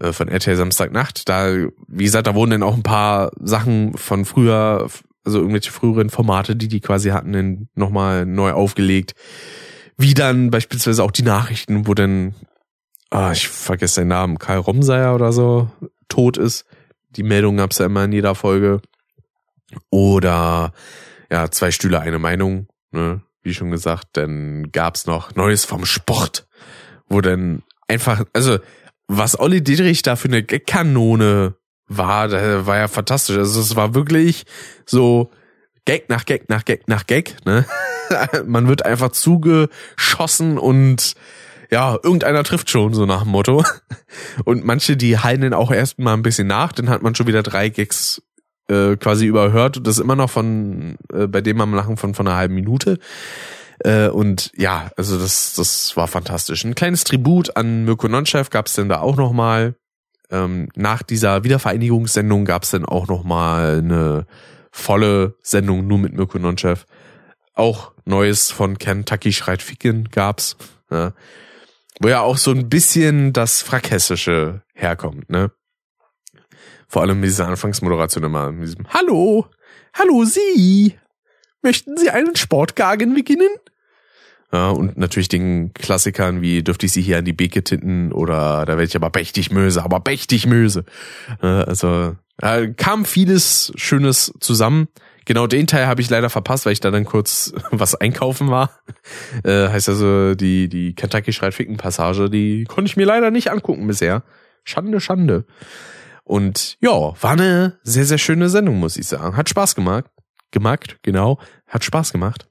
äh, 0.01 0.13
von 0.13 0.29
RTL 0.29 0.57
Samstagnacht. 0.57 1.29
Da, 1.29 1.55
wie 1.89 2.05
gesagt, 2.05 2.27
da 2.27 2.35
wurden 2.35 2.51
dann 2.51 2.63
auch 2.63 2.75
ein 2.75 2.83
paar 2.83 3.33
Sachen 3.41 3.97
von 3.97 4.25
früher, 4.25 4.89
also 5.25 5.39
irgendwelche 5.39 5.73
früheren 5.73 6.11
Formate, 6.11 6.57
die 6.57 6.69
die 6.69 6.81
quasi 6.81 7.11
hatten, 7.11 7.69
nochmal 7.75 8.27
neu 8.27 8.53
aufgelegt. 8.53 9.15
Wie 9.97 10.13
dann 10.13 10.51
beispielsweise 10.51 11.03
auch 11.03 11.13
die 11.13 11.23
Nachrichten, 11.23 11.87
wo 11.87 11.95
dann 11.95 12.35
ah, 13.15 13.33
ich 13.33 13.49
vergesse 13.49 14.01
den 14.01 14.09
Namen, 14.09 14.39
Karl 14.39 14.59
Romseier 14.59 15.15
oder 15.15 15.33
so, 15.33 15.71
tot 16.09 16.37
ist. 16.37 16.67
Die 17.11 17.23
Meldung 17.23 17.57
gab's 17.57 17.79
ja 17.79 17.87
immer 17.87 18.05
in 18.05 18.13
jeder 18.13 18.35
Folge. 18.35 18.81
Oder 19.91 20.73
ja, 21.31 21.51
zwei 21.51 21.71
Stühle, 21.71 22.01
eine 22.01 22.19
Meinung, 22.19 22.67
ne? 22.91 23.23
wie 23.43 23.55
schon 23.55 23.71
gesagt. 23.71 24.09
Dann 24.13 24.73
gab's 24.73 25.07
noch 25.07 25.35
Neues 25.37 25.65
vom 25.65 25.87
Sport, 25.87 26.47
wo 27.09 27.21
dann 27.21 27.63
einfach, 27.87 28.25
also 28.33 28.59
was 29.07 29.39
Olli 29.39 29.63
Dietrich 29.63 30.03
da 30.03 30.17
für 30.17 30.29
eine 30.29 30.43
Gag-Kanone 30.43 31.55
war, 31.87 32.29
da 32.29 32.67
war 32.67 32.79
ja 32.79 32.89
fantastisch. 32.89 33.37
Also 33.37 33.61
es 33.61 33.77
war 33.77 33.95
wirklich 33.95 34.45
so 34.87 35.31
Gag 35.85 36.09
nach 36.09 36.25
Gag 36.25 36.49
nach 36.49 36.65
Gag 36.65 36.89
nach 36.89 37.07
Gag. 37.07 37.37
Ne? 37.45 37.65
Man 38.47 38.67
wird 38.67 38.85
einfach 38.85 39.13
zugeschossen 39.13 40.59
und 40.59 41.15
ja, 41.75 41.99
irgendeiner 42.01 42.45
trifft 42.45 42.71
schon, 42.71 42.95
so 42.95 43.05
nach 43.05 43.25
dem 43.25 43.33
Motto. 43.33 43.65
Und 44.45 44.65
manche, 44.65 44.97
die 44.97 45.17
dann 45.17 45.55
auch 45.55 45.73
erst 45.73 45.99
mal 45.99 46.15
ein 46.15 46.23
bisschen 46.23 46.47
nach, 46.47 46.71
dann 46.71 46.89
hat 46.89 47.03
man 47.03 47.17
schon 47.17 47.27
wieder 47.27 47.43
drei 47.43 47.69
Gags 47.69 48.23
äh, 48.69 48.95
quasi 48.95 49.27
überhört 49.27 49.77
und 49.77 49.87
das 49.89 49.99
immer 49.99 50.15
noch 50.15 50.31
von, 50.31 50.97
äh, 51.13 51.27
bei 51.27 51.41
dem 51.41 51.61
am 51.61 51.75
Lachen 51.75 51.97
von, 51.97 52.15
von 52.15 52.29
einer 52.29 52.37
halben 52.37 52.55
Minute. 52.55 53.01
Äh, 53.81 54.07
und 54.07 54.53
ja, 54.55 54.93
also 54.97 55.19
das, 55.19 55.55
das 55.57 55.97
war 55.97 56.07
fantastisch. 56.07 56.65
Ein 56.65 56.77
kleines 56.77 57.03
Tribut 57.03 57.57
an 57.57 57.85
Mirko 57.85 58.07
Nonchef 58.07 58.51
gab 58.51 58.69
es 58.69 58.75
denn 58.75 58.89
da 58.89 59.01
auch 59.01 59.17
nochmal. 59.17 59.75
Ähm, 60.31 60.69
nach 60.77 61.03
dieser 61.03 61.43
Wiedervereinigungssendung 61.43 62.45
gab 62.45 62.63
es 62.63 62.71
dann 62.71 62.85
auch 62.85 63.09
nochmal 63.09 63.79
eine 63.79 64.27
volle 64.71 65.35
Sendung 65.43 65.89
nur 65.89 65.99
mit 65.99 66.13
Mirko 66.13 66.39
Nonchef. 66.39 66.87
Auch 67.53 67.91
Neues 68.05 68.53
von 68.53 68.79
Kentucky 68.79 69.33
Schreit 69.33 69.61
Ficken 69.61 70.09
gab's. 70.13 70.57
Ja. 70.89 71.13
Wo 72.01 72.09
ja 72.09 72.21
auch 72.21 72.37
so 72.37 72.51
ein 72.51 72.69
bisschen 72.69 73.33
das 73.33 73.63
Frackhessische 73.63 74.63
herkommt, 74.75 75.31
ne? 75.31 75.53
Vor 76.89 77.03
allem 77.03 77.21
mit 77.21 77.31
dieser 77.31 77.49
Anfangsmoderation 77.49 78.25
immer, 78.25 78.53
mit 78.53 78.69
diesem 78.69 78.87
Hallo, 78.89 79.47
hallo 79.95 80.25
Sie, 80.25 80.97
möchten 81.63 81.97
Sie 81.97 82.11
einen 82.11 82.37
Sportgagen 82.37 83.15
beginnen? 83.15 83.49
Ja, 84.53 84.71
und 84.71 84.97
natürlich 84.97 85.29
den 85.29 85.75
Klassikern 85.75 86.41
wie 86.41 86.63
dürfte 86.63 86.87
ich 86.87 86.93
Sie 86.93 87.03
hier 87.03 87.19
an 87.19 87.25
die 87.25 87.33
Beke 87.33 87.65
tinten 87.65 88.13
oder 88.13 88.65
da 88.65 88.73
werde 88.73 88.85
ich 88.85 88.95
aber 88.95 89.11
mächtig 89.13 89.51
Möse, 89.51 89.83
aber 89.83 90.01
mächtig 90.07 90.47
Möse. 90.47 90.85
Also 91.41 92.17
ja, 92.41 92.67
kam 92.69 93.05
vieles 93.05 93.73
Schönes 93.77 94.33
zusammen. 94.39 94.89
Genau 95.25 95.47
den 95.47 95.67
Teil 95.67 95.87
habe 95.87 96.01
ich 96.01 96.11
leider 96.11 96.31
verpasst, 96.31 96.67
weil 96.67 96.73
ich 96.73 96.81
da 96.81 96.91
dann 96.91 97.05
kurz 97.05 97.53
was 97.71 97.95
einkaufen 97.95 98.51
war. 98.51 98.71
Äh, 99.43 99.69
heißt 99.69 99.89
also, 99.89 100.35
die, 100.35 100.69
die 100.69 100.95
Kentucky 100.95 101.33
schreit 101.33 101.55
Ficken 101.55 101.77
Passage, 101.77 102.31
die 102.31 102.65
konnte 102.65 102.89
ich 102.89 102.97
mir 102.97 103.07
leider 103.07 103.31
nicht 103.31 103.51
angucken 103.51 103.87
bisher. 103.87 104.23
Schande, 104.65 105.01
Schande. 105.01 105.45
Und 106.25 106.79
ja, 106.81 106.91
war 106.91 107.33
eine 107.33 107.79
sehr, 107.83 108.07
sehr 108.07 108.19
schöne 108.19 108.49
Sendung, 108.49 108.79
muss 108.79 108.97
ich 108.97 109.07
sagen. 109.07 109.37
Hat 109.37 109.49
Spaß 109.49 109.75
gemacht. 109.75 110.07
Gemacht, 110.51 110.99
genau. 111.03 111.39
Hat 111.69 111.85
Spaß 111.85 112.13
gemacht. 112.13 112.49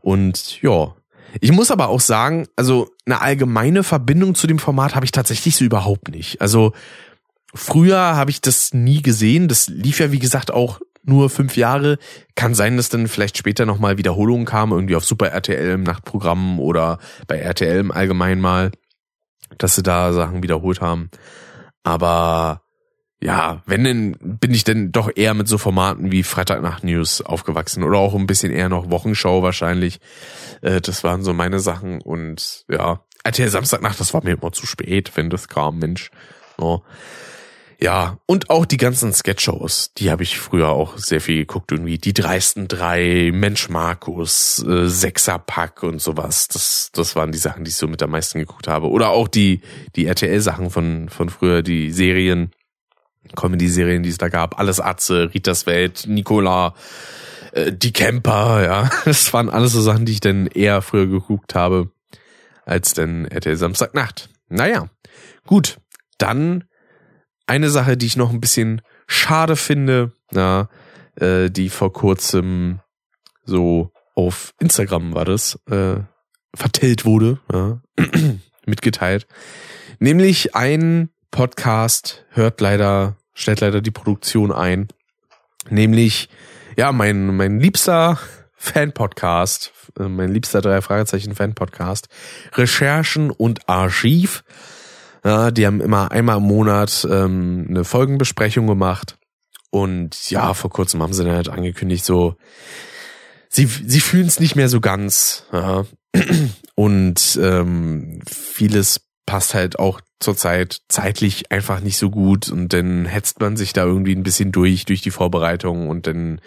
Und 0.00 0.60
ja, 0.62 0.94
ich 1.40 1.52
muss 1.52 1.70
aber 1.70 1.88
auch 1.88 2.00
sagen, 2.00 2.46
also 2.56 2.90
eine 3.06 3.20
allgemeine 3.20 3.82
Verbindung 3.82 4.34
zu 4.34 4.46
dem 4.46 4.58
Format 4.58 4.94
habe 4.94 5.04
ich 5.04 5.12
tatsächlich 5.12 5.56
so 5.56 5.64
überhaupt 5.64 6.08
nicht. 6.08 6.40
Also 6.40 6.72
früher 7.54 7.98
habe 7.98 8.30
ich 8.30 8.40
das 8.40 8.72
nie 8.72 9.02
gesehen. 9.02 9.48
Das 9.48 9.68
lief 9.68 10.00
ja, 10.00 10.10
wie 10.12 10.18
gesagt, 10.18 10.50
auch 10.50 10.80
nur 11.08 11.30
fünf 11.30 11.56
Jahre. 11.56 11.98
Kann 12.34 12.54
sein, 12.54 12.76
dass 12.76 12.88
dann 12.88 13.08
vielleicht 13.08 13.38
später 13.38 13.66
nochmal 13.66 13.98
Wiederholungen 13.98 14.46
kamen, 14.46 14.72
irgendwie 14.72 14.96
auf 14.96 15.04
Super 15.04 15.28
RTL 15.28 15.70
im 15.70 15.82
Nachtprogramm 15.82 16.60
oder 16.60 16.98
bei 17.26 17.38
RTL 17.38 17.80
im 17.80 17.90
Allgemeinen 17.90 18.40
mal, 18.40 18.70
dass 19.56 19.74
sie 19.74 19.82
da 19.82 20.12
Sachen 20.12 20.42
wiederholt 20.42 20.80
haben. 20.80 21.10
Aber 21.82 22.62
ja, 23.20 23.62
wenn 23.66 23.82
denn, 23.82 24.16
bin 24.20 24.54
ich 24.54 24.62
denn 24.62 24.92
doch 24.92 25.10
eher 25.14 25.34
mit 25.34 25.48
so 25.48 25.58
Formaten 25.58 26.12
wie 26.12 26.22
Freitagnacht 26.22 26.84
News 26.84 27.20
aufgewachsen 27.20 27.82
oder 27.82 27.98
auch 27.98 28.14
ein 28.14 28.28
bisschen 28.28 28.52
eher 28.52 28.68
noch 28.68 28.90
Wochenschau 28.90 29.42
wahrscheinlich. 29.42 29.98
Äh, 30.62 30.80
das 30.80 31.02
waren 31.02 31.24
so 31.24 31.32
meine 31.32 31.58
Sachen 31.58 32.00
und 32.00 32.64
ja, 32.68 33.00
RTL 33.24 33.48
Samstagnacht, 33.48 33.98
das 33.98 34.14
war 34.14 34.22
mir 34.22 34.38
immer 34.40 34.52
zu 34.52 34.66
spät, 34.66 35.12
wenn 35.16 35.30
das 35.30 35.48
kam, 35.48 35.78
Mensch. 35.78 36.10
So. 36.58 36.84
Ja, 37.80 38.18
und 38.26 38.50
auch 38.50 38.66
die 38.66 38.76
ganzen 38.76 39.12
Sketchshows, 39.12 39.92
die 39.96 40.10
habe 40.10 40.24
ich 40.24 40.40
früher 40.40 40.70
auch 40.70 40.98
sehr 40.98 41.20
viel 41.20 41.36
geguckt, 41.36 41.70
irgendwie 41.70 41.96
die 41.96 42.12
dreisten 42.12 42.66
drei, 42.66 43.30
Mensch 43.32 43.68
Markus, 43.68 44.64
äh, 44.66 44.88
Sechserpack 44.88 45.84
und 45.84 46.02
sowas. 46.02 46.48
Das, 46.48 46.90
das 46.92 47.14
waren 47.14 47.30
die 47.30 47.38
Sachen, 47.38 47.62
die 47.62 47.68
ich 47.68 47.76
so 47.76 47.86
mit 47.86 48.02
am 48.02 48.10
meisten 48.10 48.40
geguckt 48.40 48.66
habe. 48.66 48.88
Oder 48.88 49.10
auch 49.10 49.28
die, 49.28 49.60
die 49.94 50.06
RTL-Sachen 50.06 50.70
von, 50.70 51.08
von 51.08 51.28
früher, 51.28 51.62
die 51.62 51.92
Serien, 51.92 52.50
Comedy-Serien, 53.36 54.02
die 54.02 54.10
es 54.10 54.18
da 54.18 54.28
gab. 54.28 54.58
Alles 54.58 54.80
Atze, 54.80 55.30
Ritas 55.32 55.66
Welt, 55.66 56.04
Nicola, 56.08 56.74
äh, 57.52 57.72
die 57.72 57.92
Camper, 57.92 58.64
ja. 58.64 58.90
Das 59.04 59.32
waren 59.32 59.48
alles 59.48 59.70
so 59.72 59.82
Sachen, 59.82 60.04
die 60.04 60.12
ich 60.12 60.20
dann 60.20 60.48
eher 60.48 60.82
früher 60.82 61.06
geguckt 61.06 61.54
habe, 61.54 61.92
als 62.66 62.94
denn 62.94 63.26
RTL 63.26 63.54
Samstagnacht. 63.54 64.30
Naja, 64.48 64.90
gut. 65.46 65.78
Dann 66.18 66.64
eine 67.48 67.70
Sache, 67.70 67.96
die 67.96 68.06
ich 68.06 68.16
noch 68.16 68.30
ein 68.30 68.40
bisschen 68.40 68.82
schade 69.06 69.56
finde, 69.56 70.12
na, 70.30 70.68
äh, 71.16 71.50
die 71.50 71.70
vor 71.70 71.92
kurzem 71.92 72.80
so 73.44 73.90
auf 74.14 74.52
Instagram 74.58 75.14
war 75.14 75.24
das, 75.24 75.58
äh, 75.70 75.96
vertellt 76.54 77.04
wurde, 77.04 77.38
ja, 77.52 77.80
mitgeteilt. 78.66 79.26
Nämlich 79.98 80.54
ein 80.54 81.10
Podcast 81.30 82.24
hört 82.30 82.60
leider, 82.60 83.16
stellt 83.34 83.60
leider 83.60 83.80
die 83.80 83.90
Produktion 83.90 84.52
ein. 84.52 84.88
Nämlich, 85.70 86.28
ja, 86.76 86.92
mein, 86.92 87.36
mein 87.36 87.60
liebster 87.60 88.18
Fan-Podcast, 88.56 89.72
äh, 89.98 90.08
mein 90.08 90.32
liebster 90.32 90.60
drei 90.60 90.82
Fragezeichen 90.82 91.34
Fan-Podcast, 91.34 92.08
Recherchen 92.54 93.30
und 93.30 93.68
Archiv. 93.68 94.44
Ja, 95.24 95.50
die 95.50 95.66
haben 95.66 95.80
immer 95.80 96.10
einmal 96.12 96.38
im 96.38 96.44
Monat 96.44 97.06
ähm, 97.10 97.66
eine 97.68 97.84
Folgenbesprechung 97.84 98.66
gemacht. 98.66 99.18
Und 99.70 100.30
ja, 100.30 100.54
vor 100.54 100.70
kurzem 100.70 101.02
haben 101.02 101.12
sie 101.12 101.24
dann 101.24 101.34
halt 101.34 101.48
angekündigt, 101.48 102.04
so, 102.04 102.36
sie, 103.48 103.66
sie 103.66 104.00
fühlen 104.00 104.26
es 104.26 104.40
nicht 104.40 104.56
mehr 104.56 104.68
so 104.68 104.80
ganz. 104.80 105.44
Ja. 105.52 105.84
Und 106.74 107.38
ähm, 107.42 108.20
vieles 108.26 109.00
passt 109.26 109.52
halt 109.52 109.78
auch 109.78 110.00
zurzeit 110.20 110.80
zeitlich 110.88 111.52
einfach 111.52 111.80
nicht 111.80 111.98
so 111.98 112.08
gut 112.08 112.48
und 112.48 112.72
dann 112.72 113.04
hetzt 113.04 113.40
man 113.40 113.56
sich 113.56 113.72
da 113.72 113.84
irgendwie 113.84 114.16
ein 114.16 114.22
bisschen 114.22 114.52
durch, 114.52 114.84
durch 114.86 115.02
die 115.02 115.10
Vorbereitung 115.10 115.88
und 115.88 116.06
dann 116.06 116.40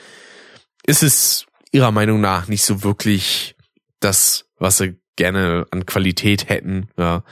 ist 0.85 1.03
es 1.03 1.45
ihrer 1.71 1.91
Meinung 1.91 2.21
nach 2.21 2.47
nicht 2.47 2.65
so 2.65 2.83
wirklich 2.83 3.55
das, 3.99 4.45
was 4.57 4.77
sie 4.77 4.99
gerne 5.15 5.67
an 5.71 5.85
Qualität 5.85 6.49
hätten, 6.49 6.89
ja. 6.97 7.23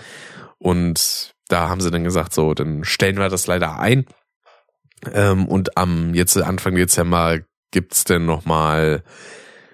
Und 0.60 1.34
da 1.48 1.70
haben 1.70 1.82
sie 1.82 1.92
dann 1.92 2.04
gesagt, 2.04 2.34
so, 2.34 2.54
dann 2.54 2.84
stellen 2.84 3.18
wir 3.18 3.30
das 3.30 3.48
leider 3.48 3.80
ein. 3.80 4.06
Ähm, 5.14 5.48
und 5.48 5.78
am 5.78 6.14
jetzt 6.14 6.38
Anfang 6.38 6.76
Dezember 6.76 7.40
gibt's 7.72 8.04
dann 8.04 8.26
nochmal 8.26 9.04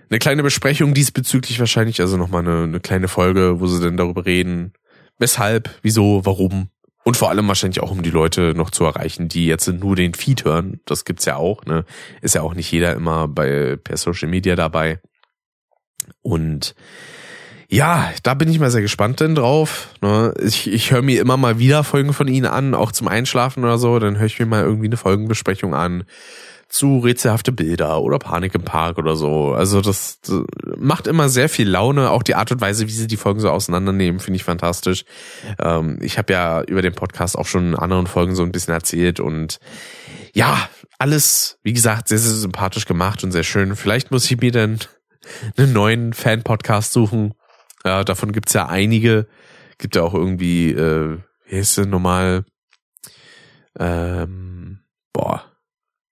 eine 0.10 0.20
kleine 0.20 0.44
Besprechung 0.44 0.94
diesbezüglich 0.94 1.60
wahrscheinlich, 1.60 2.00
also 2.00 2.18
nochmal 2.18 2.48
eine, 2.48 2.64
eine 2.64 2.80
kleine 2.80 3.08
Folge, 3.08 3.60
wo 3.60 3.68
sie 3.68 3.84
dann 3.84 3.98
darüber 3.98 4.26
reden, 4.26 4.74
weshalb, 5.18 5.70
wieso, 5.82 6.26
warum. 6.26 6.70
Und 7.04 7.18
vor 7.18 7.30
allem 7.30 7.48
wahrscheinlich 7.48 7.82
auch, 7.82 7.92
um 7.92 8.02
die 8.02 8.10
Leute 8.12 8.54
noch 8.56 8.72
zu 8.72 8.84
erreichen, 8.84 9.28
die 9.28 9.46
jetzt 9.46 9.68
nur 9.68 9.96
den 9.96 10.14
Feed 10.14 10.44
hören. 10.44 10.80
Das 10.86 11.06
gibt's 11.06 11.26
ja 11.26 11.36
auch, 11.36 11.64
ne? 11.66 11.86
Ist 12.22 12.34
ja 12.34 12.42
auch 12.42 12.56
nicht 12.56 12.72
jeder 12.72 12.94
immer 12.94 13.28
bei 13.28 13.76
per 13.76 13.98
Social 13.98 14.28
Media 14.28 14.56
dabei. 14.56 15.00
Und 16.22 16.76
ja, 17.70 18.12
da 18.24 18.34
bin 18.34 18.50
ich 18.50 18.60
mal 18.60 18.72
sehr 18.72 18.82
gespannt 18.82 19.20
denn 19.20 19.36
drauf. 19.36 19.90
Ne? 20.02 20.34
Ich, 20.42 20.72
ich 20.72 20.92
höre 20.92 21.02
mir 21.02 21.20
immer 21.20 21.38
mal 21.38 21.60
wieder 21.60 21.84
Folgen 21.84 22.14
von 22.14 22.28
ihnen 22.28 22.46
an, 22.46 22.74
auch 22.74 22.92
zum 22.92 23.08
Einschlafen 23.08 23.64
oder 23.64 23.78
so. 23.78 24.00
Dann 24.00 24.18
höre 24.18 24.28
ich 24.28 24.40
mir 24.40 24.46
mal 24.46 24.64
irgendwie 24.64 24.88
eine 24.88 24.98
Folgenbesprechung 24.98 25.74
an 25.74 26.04
zu 26.68 27.00
rätselhafte 27.00 27.52
Bilder 27.52 28.02
oder 28.02 28.18
Panik 28.20 28.56
im 28.56 28.64
Park 28.64 28.98
oder 28.98 29.16
so. 29.16 29.54
Also 29.54 29.82
das, 29.82 30.20
macht 30.78 31.08
immer 31.08 31.30
sehr 31.30 31.48
viel 31.48 31.70
Laune. 31.70 32.10
Auch 32.10 32.24
die 32.24 32.36
Art 32.36 32.52
und 32.52 32.62
Weise, 32.62 32.88
wie 32.88 32.92
sie 32.92 33.08
die 33.08 33.18
Folgen 33.18 33.40
so 33.40 33.50
auseinandernehmen, 33.50 34.20
finde 34.20 34.38
ich 34.38 34.44
fantastisch. 34.44 35.06
Ähm, 35.60 36.00
ich 36.02 36.18
habe 36.18 36.34
ja 36.34 36.64
über 36.64 36.82
den 36.82 36.94
Podcast 36.94 37.38
auch 37.38 37.46
schon 37.46 37.70
in 37.70 37.76
anderen 37.76 38.08
Folgen 38.08 38.36
so 38.36 38.44
ein 38.44 38.52
bisschen 38.52 38.74
erzählt 38.74 39.20
und 39.20 39.60
ja, 40.34 40.70
alles, 40.98 41.60
wie 41.64 41.74
gesagt, 41.74 42.08
sehr, 42.08 42.18
sehr 42.18 42.34
sympathisch 42.34 42.86
gemacht 42.86 43.24
und 43.24 43.32
sehr 43.32 43.44
schön. 43.44 43.76
Vielleicht 43.76 44.12
muss 44.12 44.30
ich 44.30 44.38
mir 44.38 44.52
dann 44.52 44.80
einen 45.58 45.72
neuen 45.72 46.14
Fan-Podcast 46.14 46.94
suchen. 46.94 47.34
Ja, 47.86 48.04
davon 48.04 48.32
gibt's 48.32 48.54
ja 48.54 48.66
einige. 48.66 49.28
Gibt 49.78 49.96
ja 49.96 50.02
auch 50.02 50.14
irgendwie, 50.14 50.72
äh, 50.72 51.20
wie 51.46 51.58
heißt 51.58 51.78
denn 51.78 51.90
normal? 51.90 52.46
Ähm, 53.78 54.80
boah, 55.14 55.44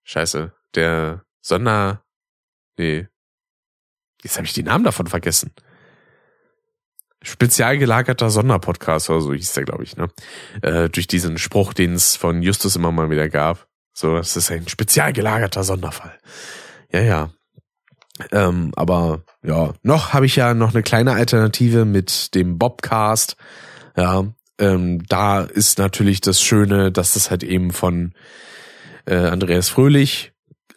Scheiße, 0.03 0.53
der 0.75 1.25
Sonder. 1.41 2.03
Nee. 2.77 3.07
Jetzt 4.21 4.37
habe 4.37 4.45
ich 4.45 4.53
die 4.53 4.63
Namen 4.63 4.83
davon 4.83 5.07
vergessen. 5.07 5.51
Spezial 7.23 7.77
gelagerter 7.77 8.29
Sonderpodcast 8.29 9.09
oder 9.09 9.21
so 9.21 9.33
hieß 9.33 9.53
der, 9.53 9.63
glaube 9.63 9.83
ich, 9.83 9.95
ne? 9.95 10.09
Äh, 10.61 10.89
durch 10.89 11.07
diesen 11.07 11.37
Spruch, 11.37 11.73
den 11.73 11.93
es 11.93 12.17
von 12.17 12.43
Justus 12.43 12.75
immer 12.75 12.91
mal 12.91 13.09
wieder 13.09 13.29
gab. 13.29 13.67
So, 13.93 14.15
das 14.17 14.35
ist 14.35 14.51
ein 14.51 14.67
spezial 14.67 15.13
gelagerter 15.13 15.63
Sonderfall. 15.63 16.17
Ja, 16.91 17.01
ja. 17.01 17.33
Ähm, 18.31 18.72
aber 18.76 19.22
ja, 19.44 19.73
noch 19.81 20.14
habe 20.14 20.26
ich 20.26 20.35
ja 20.35 20.53
noch 20.53 20.73
eine 20.73 20.84
kleine 20.84 21.14
Alternative 21.14 21.85
mit 21.85 22.35
dem 22.35 22.57
Bobcast. 22.57 23.38
Ja, 23.98 24.26
ähm, 24.60 25.03
da 25.07 25.41
ist 25.41 25.80
natürlich 25.80 26.22
das 26.22 26.41
Schöne, 26.41 26.91
dass 26.91 27.15
das 27.15 27.31
halt 27.31 27.44
eben 27.44 27.72
von 27.72 28.14
äh, 29.06 29.15
Andreas 29.15 29.69
Fröhlich 29.69 30.31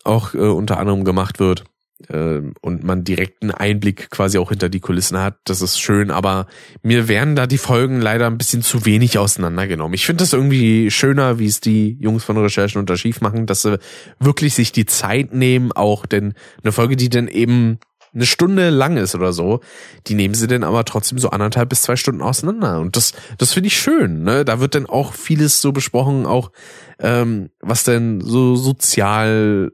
auch 0.04 0.34
äh, 0.34 0.38
unter 0.38 0.78
anderem 0.78 1.04
gemacht 1.04 1.38
wird 1.38 1.64
äh, 2.08 2.40
und 2.60 2.84
man 2.84 3.04
direkten 3.04 3.50
Einblick 3.50 4.10
quasi 4.10 4.38
auch 4.38 4.50
hinter 4.50 4.68
die 4.68 4.80
Kulissen 4.80 5.18
hat. 5.18 5.38
Das 5.44 5.62
ist 5.62 5.78
schön, 5.78 6.10
aber 6.10 6.46
mir 6.82 7.08
werden 7.08 7.36
da 7.36 7.46
die 7.46 7.58
Folgen 7.58 8.00
leider 8.00 8.26
ein 8.26 8.38
bisschen 8.38 8.62
zu 8.62 8.84
wenig 8.84 9.18
auseinandergenommen. 9.18 9.94
Ich 9.94 10.06
finde 10.06 10.22
das 10.22 10.32
irgendwie 10.32 10.90
schöner, 10.90 11.38
wie 11.38 11.46
es 11.46 11.60
die 11.60 11.96
Jungs 12.00 12.24
von 12.24 12.36
Recherchen 12.36 12.80
und 12.80 12.90
Archiv 12.90 13.20
machen, 13.20 13.46
dass 13.46 13.62
sie 13.62 13.78
wirklich 14.18 14.54
sich 14.54 14.72
die 14.72 14.86
Zeit 14.86 15.34
nehmen, 15.34 15.72
auch 15.72 16.06
denn 16.06 16.34
eine 16.62 16.72
Folge, 16.72 16.96
die 16.96 17.08
dann 17.08 17.28
eben 17.28 17.78
eine 18.16 18.26
Stunde 18.26 18.70
lang 18.70 18.96
ist 18.96 19.14
oder 19.14 19.32
so, 19.32 19.60
die 20.06 20.14
nehmen 20.14 20.34
sie 20.34 20.46
dann 20.46 20.64
aber 20.64 20.84
trotzdem 20.84 21.18
so 21.18 21.30
anderthalb 21.30 21.68
bis 21.68 21.82
zwei 21.82 21.96
Stunden 21.96 22.22
auseinander. 22.22 22.80
Und 22.80 22.96
das, 22.96 23.12
das 23.36 23.52
finde 23.52 23.68
ich 23.68 23.78
schön. 23.78 24.22
Ne? 24.22 24.44
Da 24.44 24.58
wird 24.58 24.74
dann 24.74 24.86
auch 24.86 25.12
vieles 25.12 25.60
so 25.60 25.72
besprochen, 25.72 26.24
auch 26.24 26.50
ähm, 26.98 27.50
was 27.60 27.84
denn 27.84 28.22
so 28.22 28.56
sozial 28.56 29.70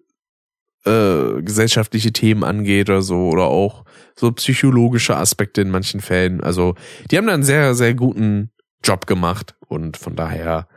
äh, 0.85 1.43
gesellschaftliche 1.43 2.13
Themen 2.13 2.45
angeht 2.45 2.91
oder 2.91 3.03
so 3.03 3.29
oder 3.29 3.45
auch 3.45 3.85
so 4.15 4.33
psychologische 4.33 5.17
Aspekte 5.17 5.61
in 5.61 5.71
manchen 5.71 6.01
Fällen. 6.01 6.41
Also 6.41 6.75
die 7.11 7.17
haben 7.17 7.27
da 7.27 7.35
einen 7.35 7.43
sehr, 7.43 7.75
sehr 7.75 7.95
guten 7.95 8.51
Job 8.85 9.07
gemacht 9.07 9.55
und 9.69 9.97
von 9.97 10.17
daher 10.17 10.69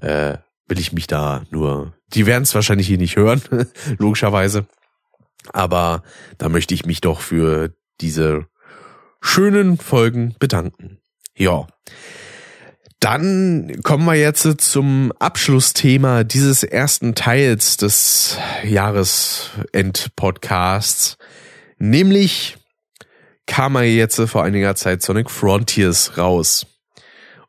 äh, 0.00 0.38
will 0.68 0.78
ich 0.78 0.92
mich 0.92 1.06
da 1.06 1.42
nur, 1.50 1.94
die 2.14 2.26
werden 2.26 2.44
es 2.44 2.54
wahrscheinlich 2.54 2.86
hier 2.86 2.98
nicht 2.98 3.16
hören, 3.16 3.42
logischerweise. 3.98 4.66
Aber 5.52 6.02
da 6.36 6.48
möchte 6.48 6.74
ich 6.74 6.84
mich 6.84 7.00
doch 7.00 7.20
für 7.20 7.74
diese 8.00 8.46
schönen 9.20 9.78
Folgen 9.78 10.34
bedanken. 10.38 10.98
Ja. 11.34 11.66
Dann 13.00 13.80
kommen 13.84 14.06
wir 14.06 14.16
jetzt 14.16 14.60
zum 14.60 15.12
Abschlussthema 15.18 16.24
dieses 16.24 16.64
ersten 16.64 17.14
Teils 17.14 17.76
des 17.76 18.38
Jahresend-Podcasts. 18.64 21.16
Nämlich 21.78 22.56
kam 23.46 23.76
er 23.76 23.84
jetzt 23.84 24.20
vor 24.22 24.42
einiger 24.42 24.74
Zeit 24.74 25.02
Sonic 25.02 25.30
Frontiers 25.30 26.18
raus. 26.18 26.66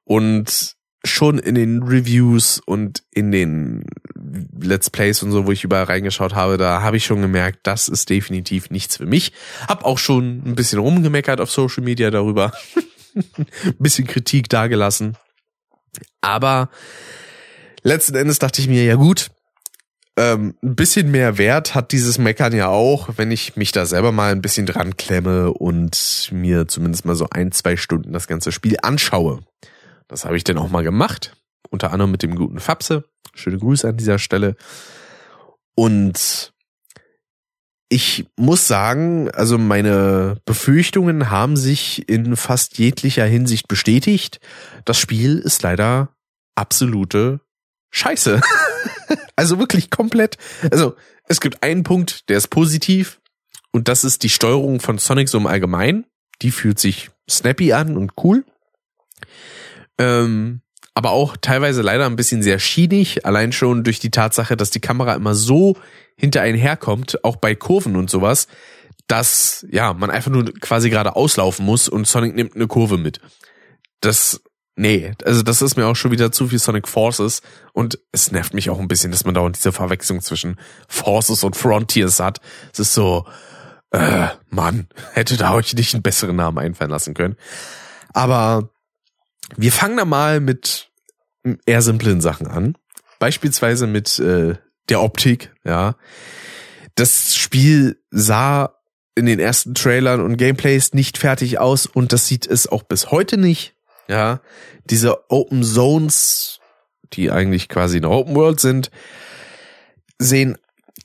Und 0.04 0.76
schon 1.04 1.40
in 1.40 1.56
den 1.56 1.82
Reviews 1.82 2.62
und 2.66 3.04
in 3.12 3.32
den 3.32 3.86
Let's 4.60 4.90
Plays 4.90 5.24
und 5.24 5.32
so, 5.32 5.48
wo 5.48 5.52
ich 5.52 5.64
überall 5.64 5.86
reingeschaut 5.86 6.36
habe, 6.36 6.58
da 6.58 6.82
habe 6.82 6.98
ich 6.98 7.06
schon 7.06 7.22
gemerkt, 7.22 7.60
das 7.64 7.88
ist 7.88 8.10
definitiv 8.10 8.70
nichts 8.70 8.98
für 8.98 9.06
mich. 9.06 9.32
Hab 9.68 9.86
auch 9.86 9.98
schon 9.98 10.44
ein 10.46 10.56
bisschen 10.56 10.80
rumgemeckert 10.80 11.42
auf 11.42 11.52
Social 11.52 11.84
Media 11.84 12.12
darüber. 12.12 12.52
ein 13.16 13.76
bisschen 13.80 14.06
Kritik 14.06 14.50
dagelassen. 14.50 15.18
Aber 16.22 16.70
letzten 17.84 18.16
Endes 18.16 18.40
dachte 18.40 18.62
ich 18.62 18.68
mir, 18.68 18.84
ja 18.84 18.96
gut, 18.96 19.32
ähm, 20.18 20.56
ein 20.62 20.76
bisschen 20.76 21.12
mehr 21.12 21.38
Wert 21.38 21.76
hat 21.76 21.94
dieses 21.94 22.18
Meckern 22.18 22.54
ja 22.54 22.68
auch, 22.68 23.10
wenn 23.16 23.32
ich 23.32 23.56
mich 23.56 23.72
da 23.72 23.86
selber 23.86 24.12
mal 24.12 24.32
ein 24.32 24.42
bisschen 24.42 24.66
dran 24.66 24.98
klemme 24.98 25.54
und 25.54 26.30
mir 26.34 26.68
zumindest 26.68 27.06
mal 27.06 27.16
so 27.16 27.28
ein, 27.32 27.54
zwei 27.54 27.78
Stunden 27.78 28.12
das 28.12 28.28
ganze 28.28 28.52
Spiel 28.52 28.76
anschaue. 28.82 29.40
Das 30.10 30.26
habe 30.26 30.36
ich 30.36 30.44
dann 30.44 30.58
auch 30.58 30.70
mal 30.70 30.84
gemacht. 30.84 31.38
Unter 31.70 31.94
anderem 31.94 32.12
mit 32.12 32.24
dem 32.24 32.36
guten 32.36 32.60
Fapse. 32.60 33.06
Schöne 33.34 33.60
Grüße 33.60 33.88
an 33.88 33.96
dieser 33.96 34.20
Stelle. 34.20 34.58
Und 35.76 36.52
ich 37.90 38.28
muss 38.38 38.68
sagen, 38.68 39.32
also 39.32 39.58
meine 39.58 40.38
Befürchtungen 40.46 41.32
haben 41.32 41.58
sich 41.58 42.08
in 42.08 42.36
fast 42.36 42.78
jeglicher 42.78 43.26
Hinsicht 43.26 43.68
bestätigt. 43.68 44.40
Das 44.86 45.00
Spiel 45.00 45.40
ist 45.40 45.64
leider 45.64 46.16
absolute 46.56 47.42
Scheiße. 47.90 48.42
also 49.36 49.58
wirklich 49.58 49.90
komplett. 49.90 50.38
Also 50.72 50.96
es 51.28 51.42
gibt 51.42 51.64
einen 51.64 51.82
Punkt, 51.82 52.30
der 52.30 52.38
ist 52.38 52.50
positiv 52.50 53.20
und 53.72 53.88
das 53.88 54.04
ist 54.04 54.22
die 54.22 54.30
Steuerung 54.30 54.80
von 54.80 55.00
Sonic 55.00 55.28
so 55.28 55.40
im 55.40 55.48
Allgemeinen. 55.48 56.06
Die 56.44 56.52
fühlt 56.52 56.80
sich 56.80 57.10
snappy 57.28 57.74
an 57.74 57.98
und 57.98 58.14
cool. 58.24 58.46
Ähm, 59.98 60.62
aber 60.94 61.12
auch 61.12 61.38
teilweise 61.38 61.82
leider 61.82 62.06
ein 62.06 62.16
bisschen 62.16 62.44
sehr 62.44 62.60
schienig, 62.60 63.26
allein 63.26 63.52
schon 63.52 63.84
durch 63.84 64.00
die 64.00 64.12
Tatsache, 64.12 64.58
dass 64.58 64.70
die 64.70 64.80
Kamera 64.80 65.14
immer 65.14 65.36
so 65.36 65.78
hinter 66.16 66.42
einen 66.42 66.58
herkommt, 66.58 67.24
auch 67.24 67.38
bei 67.38 67.56
Kurven 67.56 67.96
und 67.96 68.10
sowas, 68.10 68.48
dass 69.08 69.66
ja 69.72 69.94
man 69.94 70.12
einfach 70.12 70.32
nur 70.32 70.46
quasi 70.46 70.90
gerade 70.90 71.16
auslaufen 71.16 71.66
muss 71.66 71.90
und 71.90 72.08
Sonic 72.08 72.36
nimmt 72.36 72.56
eine 72.56 72.68
Kurve 72.68 72.98
mit. 72.98 73.20
Das 74.02 74.42
nee, 74.76 75.14
also 75.26 75.42
das 75.42 75.62
ist 75.62 75.78
mir 75.78 75.88
auch 75.88 75.96
schon 75.96 76.12
wieder 76.12 76.32
zu 76.32 76.48
viel 76.48 76.60
Sonic 76.60 76.88
Forces 76.88 77.42
und 77.74 78.00
es 78.12 78.32
nervt 78.32 78.54
mich 78.54 78.70
auch 78.70 78.80
ein 78.80 78.88
bisschen, 78.88 79.12
dass 79.12 79.26
man 79.26 79.34
dauernd 79.34 79.58
diese 79.58 79.72
Verwechslung 79.72 80.22
zwischen 80.22 80.58
Forces 80.88 81.44
und 81.44 81.56
Frontiers 81.56 82.20
hat. 82.20 82.40
Es 82.74 82.80
ist 82.80 82.94
so, 82.94 83.26
äh, 83.92 84.28
Mann, 84.50 84.88
hätte 85.14 85.38
da 85.38 85.54
euch 85.54 85.74
nicht 85.74 85.94
einen 85.94 86.04
besseren 86.04 86.36
Namen 86.36 86.60
einfallen 86.60 86.92
lassen 86.92 87.14
können. 87.14 87.36
Aber 88.14 88.70
wir 89.58 89.72
fangen 89.72 89.98
da 89.98 90.06
mal 90.06 90.40
mit 90.40 90.90
eher 91.66 91.82
simplen 91.82 92.22
Sachen 92.22 92.48
an. 92.48 92.76
Beispielsweise 93.20 93.88
mit 93.88 94.20
äh, 94.20 94.56
der 94.90 95.02
Optik, 95.02 95.54
ja. 95.64 95.96
Das 96.96 97.36
Spiel 97.36 98.02
sah 98.12 98.76
in 99.16 99.26
den 99.26 99.40
ersten 99.40 99.74
Trailern 99.74 100.22
und 100.22 100.38
Gameplays 100.38 100.94
nicht 100.94 101.18
fertig 101.18 101.60
aus 101.60 101.86
und 101.86 102.14
das 102.14 102.28
sieht 102.28 102.48
es 102.48 102.68
auch 102.68 102.84
bis 102.84 103.12
heute 103.12 103.38
nicht. 103.38 103.76
Ja, 104.08 104.42
diese 104.86 105.30
Open 105.30 105.64
Zones, 105.64 106.60
die 107.14 107.30
eigentlich 107.30 107.70
quasi 107.70 107.98
eine 107.98 108.10
Open 108.10 108.36
World 108.36 108.60
sind, 108.60 108.92
sehen 110.18 110.58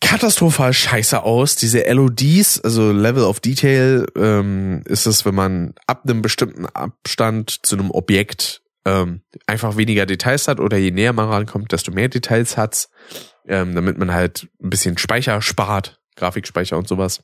katastrophal 0.04 0.72
scheiße 0.72 1.22
aus. 1.22 1.56
Diese 1.56 1.82
LODs, 1.90 2.60
also 2.60 2.92
Level 2.92 3.24
of 3.24 3.40
Detail, 3.40 4.06
ähm, 4.16 4.82
ist 4.86 5.06
es, 5.06 5.24
wenn 5.24 5.34
man 5.34 5.74
ab 5.86 6.02
einem 6.04 6.22
bestimmten 6.22 6.66
Abstand 6.66 7.66
zu 7.66 7.76
einem 7.76 7.90
Objekt 7.90 8.62
ähm, 8.84 9.22
einfach 9.46 9.76
weniger 9.76 10.06
Details 10.06 10.46
hat 10.46 10.60
oder 10.60 10.76
je 10.76 10.90
näher 10.90 11.12
man 11.12 11.28
rankommt, 11.28 11.72
desto 11.72 11.90
mehr 11.90 12.08
Details 12.08 12.56
hat's 12.56 12.90
ähm, 13.46 13.74
damit 13.74 13.98
man 13.98 14.12
halt 14.12 14.48
ein 14.62 14.70
bisschen 14.70 14.98
Speicher 14.98 15.40
spart, 15.42 16.00
Grafikspeicher 16.16 16.78
und 16.78 16.88
sowas. 16.88 17.22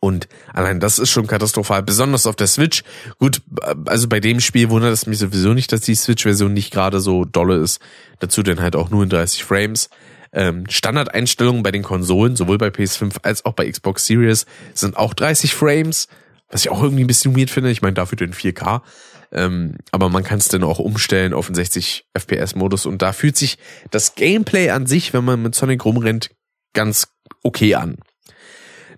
Und 0.00 0.28
allein 0.52 0.80
das 0.80 0.98
ist 0.98 1.10
schon 1.10 1.26
katastrophal, 1.26 1.82
besonders 1.82 2.26
auf 2.26 2.36
der 2.36 2.46
Switch. 2.46 2.82
Gut, 3.18 3.40
also 3.86 4.08
bei 4.08 4.20
dem 4.20 4.40
Spiel 4.40 4.68
wundert 4.70 4.92
es 4.92 5.06
mich 5.06 5.18
sowieso 5.18 5.54
nicht, 5.54 5.72
dass 5.72 5.80
die 5.80 5.94
Switch-Version 5.94 6.52
nicht 6.52 6.72
gerade 6.72 7.00
so 7.00 7.24
dolle 7.24 7.56
ist. 7.56 7.80
Dazu 8.18 8.42
dann 8.42 8.60
halt 8.60 8.76
auch 8.76 8.90
nur 8.90 9.02
in 9.02 9.08
30 9.08 9.44
Frames. 9.44 9.88
Ähm, 10.32 10.64
Standardeinstellungen 10.68 11.62
bei 11.62 11.70
den 11.70 11.82
Konsolen, 11.82 12.36
sowohl 12.36 12.58
bei 12.58 12.68
PS5 12.68 13.16
als 13.22 13.44
auch 13.44 13.52
bei 13.52 13.70
Xbox 13.70 14.06
Series, 14.06 14.46
sind 14.74 14.96
auch 14.96 15.14
30 15.14 15.54
Frames, 15.54 16.08
was 16.50 16.62
ich 16.62 16.70
auch 16.70 16.82
irgendwie 16.82 17.04
ein 17.04 17.08
bisschen 17.08 17.36
weird 17.36 17.50
finde. 17.50 17.70
Ich 17.70 17.82
meine, 17.82 17.94
dafür 17.94 18.16
den 18.16 18.34
4K. 18.34 18.82
Ähm, 19.30 19.76
aber 19.90 20.08
man 20.08 20.24
kann 20.24 20.38
es 20.38 20.48
dann 20.48 20.64
auch 20.64 20.78
umstellen 20.78 21.34
auf 21.34 21.46
den 21.46 21.54
60 21.54 22.06
FPS 22.14 22.54
Modus 22.54 22.86
und 22.86 23.02
da 23.02 23.12
fühlt 23.12 23.36
sich 23.36 23.58
das 23.90 24.14
Gameplay 24.14 24.70
an 24.70 24.86
sich, 24.86 25.12
wenn 25.12 25.24
man 25.24 25.42
mit 25.42 25.54
Sonic 25.54 25.84
rumrennt, 25.84 26.30
ganz 26.72 27.08
okay 27.42 27.74
an. 27.74 27.98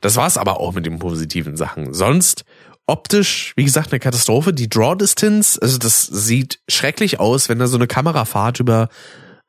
Das 0.01 0.17
war's 0.17 0.39
aber 0.39 0.61
auch 0.61 0.73
mit 0.73 0.87
den 0.87 0.99
positiven 0.99 1.57
Sachen. 1.57 1.93
Sonst 1.93 2.45
optisch, 2.87 3.53
wie 3.57 3.65
gesagt, 3.65 3.93
eine 3.93 4.01
Katastrophe. 4.01 4.53
Die 4.53 4.69
Draw 4.69 4.97
Distance, 4.97 5.61
also 5.61 5.79
das 5.79 6.03
sieht 6.03 6.61
schrecklich 6.69 7.21
aus, 7.21 7.49
wenn 7.49 7.59
da 7.59 7.67
so 7.67 7.77
eine 7.77 7.87
Kamerafahrt 7.87 8.61
über 8.61 8.89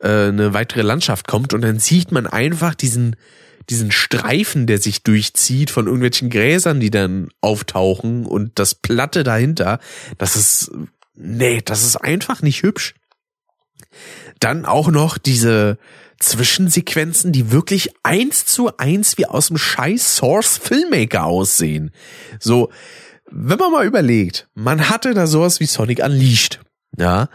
äh, 0.02 0.28
eine 0.28 0.54
weitere 0.54 0.82
Landschaft 0.82 1.28
kommt 1.28 1.54
und 1.54 1.62
dann 1.62 1.80
sieht 1.80 2.12
man 2.12 2.28
einfach 2.28 2.76
diesen 2.76 3.16
diesen 3.70 3.92
Streifen, 3.92 4.68
der 4.68 4.80
sich 4.80 5.04
durchzieht 5.04 5.70
von 5.70 5.86
irgendwelchen 5.86 6.30
Gräsern, 6.30 6.80
die 6.80 6.90
dann 6.90 7.30
auftauchen 7.42 8.26
und 8.26 8.58
das 8.60 8.76
Platte 8.76 9.24
dahinter, 9.24 9.80
das 10.18 10.36
ist, 10.36 10.72
nee, 11.16 11.62
das 11.64 11.84
ist 11.84 11.96
einfach 11.98 12.42
nicht 12.42 12.64
hübsch. 12.64 12.96
Dann 14.40 14.66
auch 14.66 14.90
noch 14.90 15.18
diese 15.18 15.78
Zwischensequenzen, 16.20 17.32
die 17.32 17.52
wirklich 17.52 17.92
eins 18.04 18.46
zu 18.46 18.78
eins 18.78 19.18
wie 19.18 19.26
aus 19.26 19.48
dem 19.48 19.58
scheiß 19.58 20.18
Source 20.18 20.58
Filmmaker 20.58 21.26
aussehen. 21.26 21.92
So, 22.40 22.72
wenn 23.30 23.58
man 23.58 23.72
mal 23.72 23.86
überlegt, 23.86 24.48
man 24.54 24.90
hatte 24.90 25.14
da 25.14 25.28
sowas 25.28 25.60
wie 25.60 25.66
Sonic 25.66 26.04
Unleashed, 26.04 26.60
ja. 26.98 27.30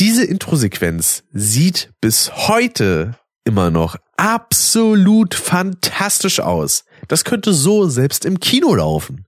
Diese 0.00 0.24
Introsequenz 0.24 1.24
sieht 1.30 1.92
bis 2.00 2.32
heute 2.48 3.18
immer 3.44 3.70
noch 3.70 3.96
absolut 4.16 5.34
fantastisch 5.34 6.40
aus. 6.40 6.84
Das 7.08 7.24
könnte 7.24 7.52
so 7.52 7.86
selbst 7.86 8.24
im 8.24 8.40
Kino 8.40 8.74
laufen. 8.74 9.26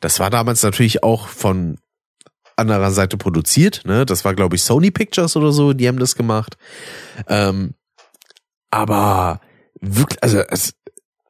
Das 0.00 0.20
war 0.20 0.30
damals 0.30 0.62
natürlich 0.62 1.02
auch 1.02 1.28
von 1.28 1.76
anderer 2.56 2.90
Seite 2.90 3.18
produziert. 3.18 3.82
Ne? 3.84 4.06
Das 4.06 4.24
war, 4.24 4.34
glaube 4.34 4.56
ich, 4.56 4.62
Sony 4.62 4.90
Pictures 4.90 5.36
oder 5.36 5.52
so, 5.52 5.74
die 5.74 5.86
haben 5.88 5.98
das 5.98 6.16
gemacht. 6.16 6.56
Ähm, 7.28 7.74
aber 8.70 9.42
wirklich, 9.82 10.22
also 10.22 10.38
es, 10.48 10.72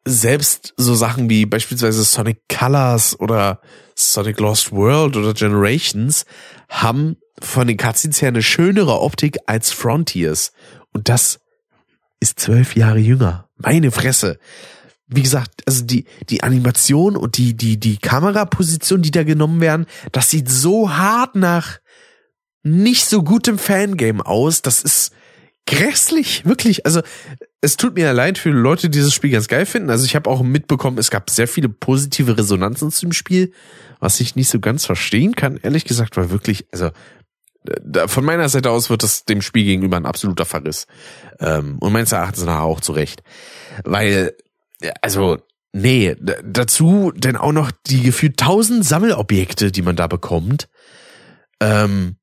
selbst 0.07 0.73
so 0.77 0.95
Sachen 0.95 1.29
wie 1.29 1.47
beispielsweise 1.47 2.05
Sonic 2.05 2.43
Colors 2.49 3.19
oder 3.19 3.61
Sonic 3.97 4.39
Lost 4.39 4.71
World 4.71 5.17
oder 5.17 5.35
Generations 5.35 6.27
haben 6.69 7.17
von 7.41 7.67
den 7.67 7.77
Cutscenes 7.77 8.23
her 8.23 8.29
eine 8.29 8.43
schönere 8.43 9.01
Optik 9.01 9.39
als 9.47 9.71
Frontiers. 9.71 10.53
Und 10.93 11.09
das 11.09 11.41
ist 12.21 12.41
zwölf 12.41 12.77
Jahre 12.77 12.99
jünger. 12.99 13.49
Meine 13.57 13.91
Fresse. 13.91 14.39
Wie 15.07 15.23
gesagt, 15.23 15.63
also 15.67 15.85
die, 15.85 16.07
die 16.31 16.43
Animation 16.43 17.17
und 17.17 17.37
die, 17.37 17.55
die, 17.55 17.79
die 17.79 17.99
Kameraposition, 17.99 19.03
die 19.03 19.11
da 19.11 19.23
genommen 19.23 19.61
werden, 19.61 19.87
das 20.13 20.31
sieht 20.31 20.49
so 20.49 20.97
hart 20.97 21.35
nach 21.35 21.79
nicht 22.63 23.05
so 23.05 23.23
gutem 23.23 23.59
Fangame 23.59 24.25
aus. 24.25 24.63
Das 24.63 24.83
ist 24.83 25.13
grässlich, 25.67 26.47
wirklich. 26.47 26.87
Also 26.87 27.03
es 27.61 27.77
tut 27.77 27.95
mir 27.95 28.13
leid 28.13 28.39
für 28.39 28.51
Leute, 28.51 28.89
die 28.89 28.99
dieses 28.99 29.15
Spiel 29.15 29.31
ganz 29.31 29.49
geil 29.49 29.67
finden. 29.67 29.91
Also 29.91 30.05
ich 30.05 30.17
habe 30.17 30.31
auch 30.31 30.43
mitbekommen, 30.43 30.99
es 30.99 31.11
gab 31.11 31.31
sehr 31.31 31.49
viele 31.49 31.69
positive 31.69 32.37
Resonanzen 32.37 32.91
zum 32.91 33.13
Spiel, 33.13 33.53
was 34.01 34.21
ich 34.21 34.37
nicht 34.37 34.49
so 34.49 34.61
ganz 34.61 34.85
verstehen 34.87 35.35
kann. 35.35 35.59
Ehrlich 35.63 35.85
gesagt, 35.85 36.17
war 36.17 36.31
wirklich, 36.31 36.67
also 36.73 36.91
von 38.07 38.25
meiner 38.25 38.49
Seite 38.49 38.71
aus 38.71 38.91
wird 38.91 39.03
das 39.03 39.25
dem 39.25 39.41
Spiel 39.43 39.65
gegenüber 39.65 39.97
ein 39.97 40.07
absoluter 40.07 40.45
Verriss. 40.45 40.87
Ähm, 41.41 41.79
und 41.79 41.93
meines 41.93 42.13
Erachtens 42.13 42.45
nachher 42.45 42.63
auch 42.63 42.81
zurecht. 42.81 43.23
Weil, 43.85 44.35
also, 45.01 45.39
nee, 45.73 46.17
dazu 46.45 47.13
denn 47.15 47.37
auch 47.37 47.53
noch 47.53 47.71
die 47.87 48.03
gefühlt 48.03 48.39
tausend 48.39 48.85
Sammelobjekte, 48.85 49.73
die 49.73 49.83
man 49.83 49.97
da 49.97 50.07
bekommt. 50.07 50.69
Ähm, 51.61 52.17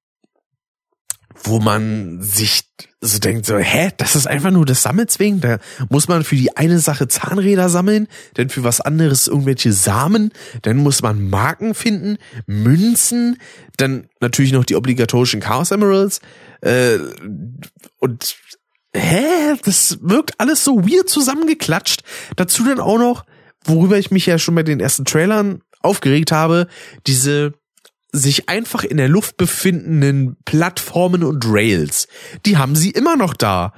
wo 1.43 1.59
man 1.59 2.22
sich 2.22 2.63
so 3.01 3.18
denkt, 3.18 3.47
so, 3.47 3.57
hä, 3.57 3.91
das 3.97 4.15
ist 4.15 4.27
einfach 4.27 4.51
nur 4.51 4.65
das 4.65 4.84
Sammelzwingen. 4.84 5.41
Da 5.41 5.57
muss 5.89 6.07
man 6.07 6.23
für 6.23 6.35
die 6.35 6.55
eine 6.55 6.80
Sache 6.80 7.07
Zahnräder 7.07 7.68
sammeln, 7.68 8.07
denn 8.38 8.49
für 8.49 8.63
was 8.63 8.80
anderes 8.80 9.27
irgendwelche 9.27 9.73
Samen, 9.73 10.31
dann 10.61 10.77
muss 10.77 11.01
man 11.01 11.30
Marken 11.30 11.73
finden, 11.73 12.18
Münzen, 12.45 13.38
dann 13.77 14.07
natürlich 14.19 14.51
noch 14.51 14.65
die 14.65 14.76
obligatorischen 14.76 15.39
Chaos 15.39 15.72
Emeralds. 15.72 16.22
Äh, 16.61 16.99
und 17.97 18.35
hä, 18.93 19.55
das 19.63 19.97
wirkt 20.01 20.39
alles 20.39 20.63
so 20.63 20.85
weird 20.88 21.09
zusammengeklatscht. 21.09 22.03
Dazu 22.35 22.63
dann 22.65 22.80
auch 22.80 22.99
noch, 22.99 23.26
worüber 23.65 23.97
ich 23.97 24.11
mich 24.11 24.27
ja 24.27 24.38
schon 24.38 24.55
bei 24.55 24.63
den 24.63 24.80
ersten 24.80 25.05
Trailern 25.05 25.61
aufgeregt 25.81 26.31
habe, 26.31 26.68
diese 27.07 27.53
sich 28.11 28.49
einfach 28.49 28.83
in 28.83 28.97
der 28.97 29.07
Luft 29.07 29.38
befindenden 29.38 30.38
Plattformen 30.45 31.23
und 31.23 31.45
Rails. 31.47 32.07
Die 32.45 32.57
haben 32.57 32.75
sie 32.75 32.91
immer 32.91 33.15
noch 33.15 33.33
da. 33.33 33.73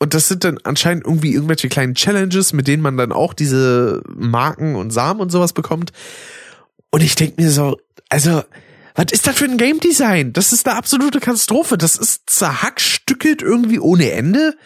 Und 0.00 0.14
das 0.14 0.28
sind 0.28 0.44
dann 0.44 0.58
anscheinend 0.62 1.04
irgendwie 1.04 1.34
irgendwelche 1.34 1.68
kleinen 1.68 1.94
Challenges, 1.94 2.52
mit 2.52 2.68
denen 2.68 2.82
man 2.82 2.96
dann 2.96 3.12
auch 3.12 3.34
diese 3.34 4.02
Marken 4.08 4.76
und 4.76 4.90
Samen 4.90 5.20
und 5.20 5.30
sowas 5.30 5.52
bekommt. 5.52 5.92
Und 6.90 7.02
ich 7.02 7.14
denke 7.16 7.42
mir 7.42 7.50
so, 7.50 7.76
also, 8.08 8.42
was 8.94 9.12
ist 9.12 9.26
das 9.26 9.36
für 9.36 9.44
ein 9.44 9.58
Game 9.58 9.80
Design? 9.80 10.32
Das 10.32 10.52
ist 10.52 10.66
eine 10.66 10.76
absolute 10.76 11.20
Katastrophe. 11.20 11.78
Das 11.78 11.96
ist 11.96 12.30
zerhackstückelt 12.30 13.42
irgendwie 13.42 13.78
ohne 13.78 14.10
Ende. 14.10 14.56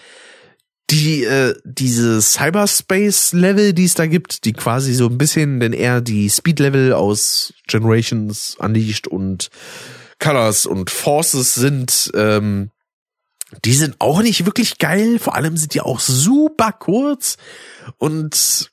Die 0.92 1.24
äh, 1.24 1.54
diese 1.64 2.20
Cyberspace-Level, 2.20 3.72
die 3.72 3.84
es 3.86 3.94
da 3.94 4.06
gibt, 4.06 4.44
die 4.44 4.52
quasi 4.52 4.92
so 4.92 5.06
ein 5.06 5.16
bisschen 5.16 5.58
denn 5.58 5.72
eher 5.72 6.02
die 6.02 6.28
Speed-Level 6.28 6.92
aus 6.92 7.54
Generations 7.66 8.56
Unleashed 8.58 9.08
und 9.08 9.48
Colors 10.18 10.66
und 10.66 10.90
Forces 10.90 11.54
sind, 11.54 12.12
ähm, 12.14 12.70
die 13.64 13.72
sind 13.72 13.96
auch 14.00 14.22
nicht 14.22 14.44
wirklich 14.44 14.78
geil. 14.78 15.18
Vor 15.18 15.34
allem 15.34 15.56
sind 15.56 15.72
die 15.72 15.80
auch 15.80 15.98
super 15.98 16.72
kurz 16.72 17.38
und 17.96 18.70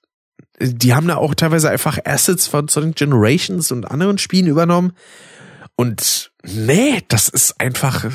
die 0.59 0.93
haben 0.93 1.07
da 1.07 1.15
auch 1.15 1.35
teilweise 1.35 1.69
einfach 1.69 1.99
Assets 2.03 2.47
von 2.47 2.67
Sonic 2.67 2.97
Generations 2.97 3.71
und 3.71 3.89
anderen 3.89 4.17
Spielen 4.17 4.47
übernommen. 4.47 4.91
Und 5.77 6.31
nee, 6.43 7.01
das 7.07 7.29
ist 7.29 7.61
einfach 7.61 8.05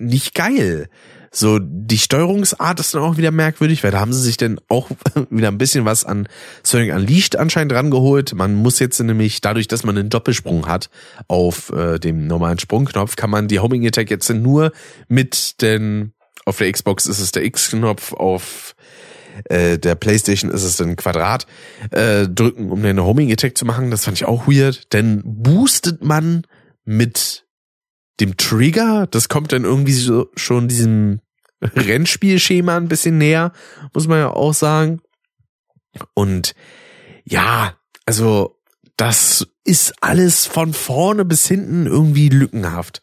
nicht 0.00 0.34
geil. 0.34 0.88
So, 1.36 1.58
die 1.60 1.98
Steuerungsart 1.98 2.78
ist 2.78 2.94
dann 2.94 3.02
auch 3.02 3.16
wieder 3.16 3.32
merkwürdig, 3.32 3.82
weil 3.82 3.90
da 3.90 3.98
haben 3.98 4.12
sie 4.12 4.22
sich 4.22 4.36
dann 4.36 4.60
auch 4.68 4.88
wieder 5.30 5.48
ein 5.48 5.58
bisschen 5.58 5.84
was 5.84 6.04
an 6.04 6.28
Sonic 6.62 6.94
Unleashed 6.94 7.36
anscheinend 7.36 7.72
rangeholt. 7.72 8.34
Man 8.34 8.54
muss 8.54 8.78
jetzt 8.78 9.00
nämlich, 9.00 9.40
dadurch, 9.40 9.66
dass 9.66 9.82
man 9.82 9.98
einen 9.98 10.10
Doppelsprung 10.10 10.68
hat 10.68 10.90
auf 11.26 11.70
äh, 11.70 11.98
dem 11.98 12.28
normalen 12.28 12.60
Sprungknopf, 12.60 13.16
kann 13.16 13.30
man 13.30 13.48
die 13.48 13.58
Homing 13.58 13.84
Attack 13.84 14.10
jetzt 14.10 14.30
nur 14.30 14.70
mit 15.08 15.60
den, 15.60 16.12
auf 16.44 16.58
der 16.58 16.70
Xbox 16.70 17.06
ist 17.06 17.18
es 17.18 17.32
der 17.32 17.44
X-Knopf, 17.44 18.12
auf 18.12 18.76
äh, 19.46 19.76
der 19.76 19.96
Playstation 19.96 20.52
ist 20.52 20.62
es 20.62 20.80
ein 20.80 20.94
Quadrat, 20.94 21.48
äh, 21.90 22.28
drücken, 22.28 22.70
um 22.70 22.84
eine 22.84 23.04
Homing 23.04 23.32
Attack 23.32 23.58
zu 23.58 23.64
machen. 23.64 23.90
Das 23.90 24.04
fand 24.04 24.18
ich 24.18 24.24
auch 24.24 24.46
weird, 24.46 24.92
denn 24.92 25.20
boostet 25.24 26.04
man 26.04 26.46
mit 26.84 27.43
dem 28.20 28.36
Trigger, 28.36 29.06
das 29.10 29.28
kommt 29.28 29.52
dann 29.52 29.64
irgendwie 29.64 29.92
so 29.92 30.30
schon 30.36 30.68
diesem 30.68 31.20
Rennspielschema 31.60 32.76
ein 32.76 32.88
bisschen 32.88 33.18
näher, 33.18 33.52
muss 33.92 34.06
man 34.06 34.18
ja 34.18 34.30
auch 34.30 34.54
sagen. 34.54 35.00
Und 36.14 36.54
ja, 37.24 37.74
also 38.06 38.58
das 38.96 39.46
ist 39.64 39.94
alles 40.00 40.46
von 40.46 40.72
vorne 40.72 41.24
bis 41.24 41.46
hinten 41.46 41.86
irgendwie 41.86 42.28
lückenhaft. 42.28 43.00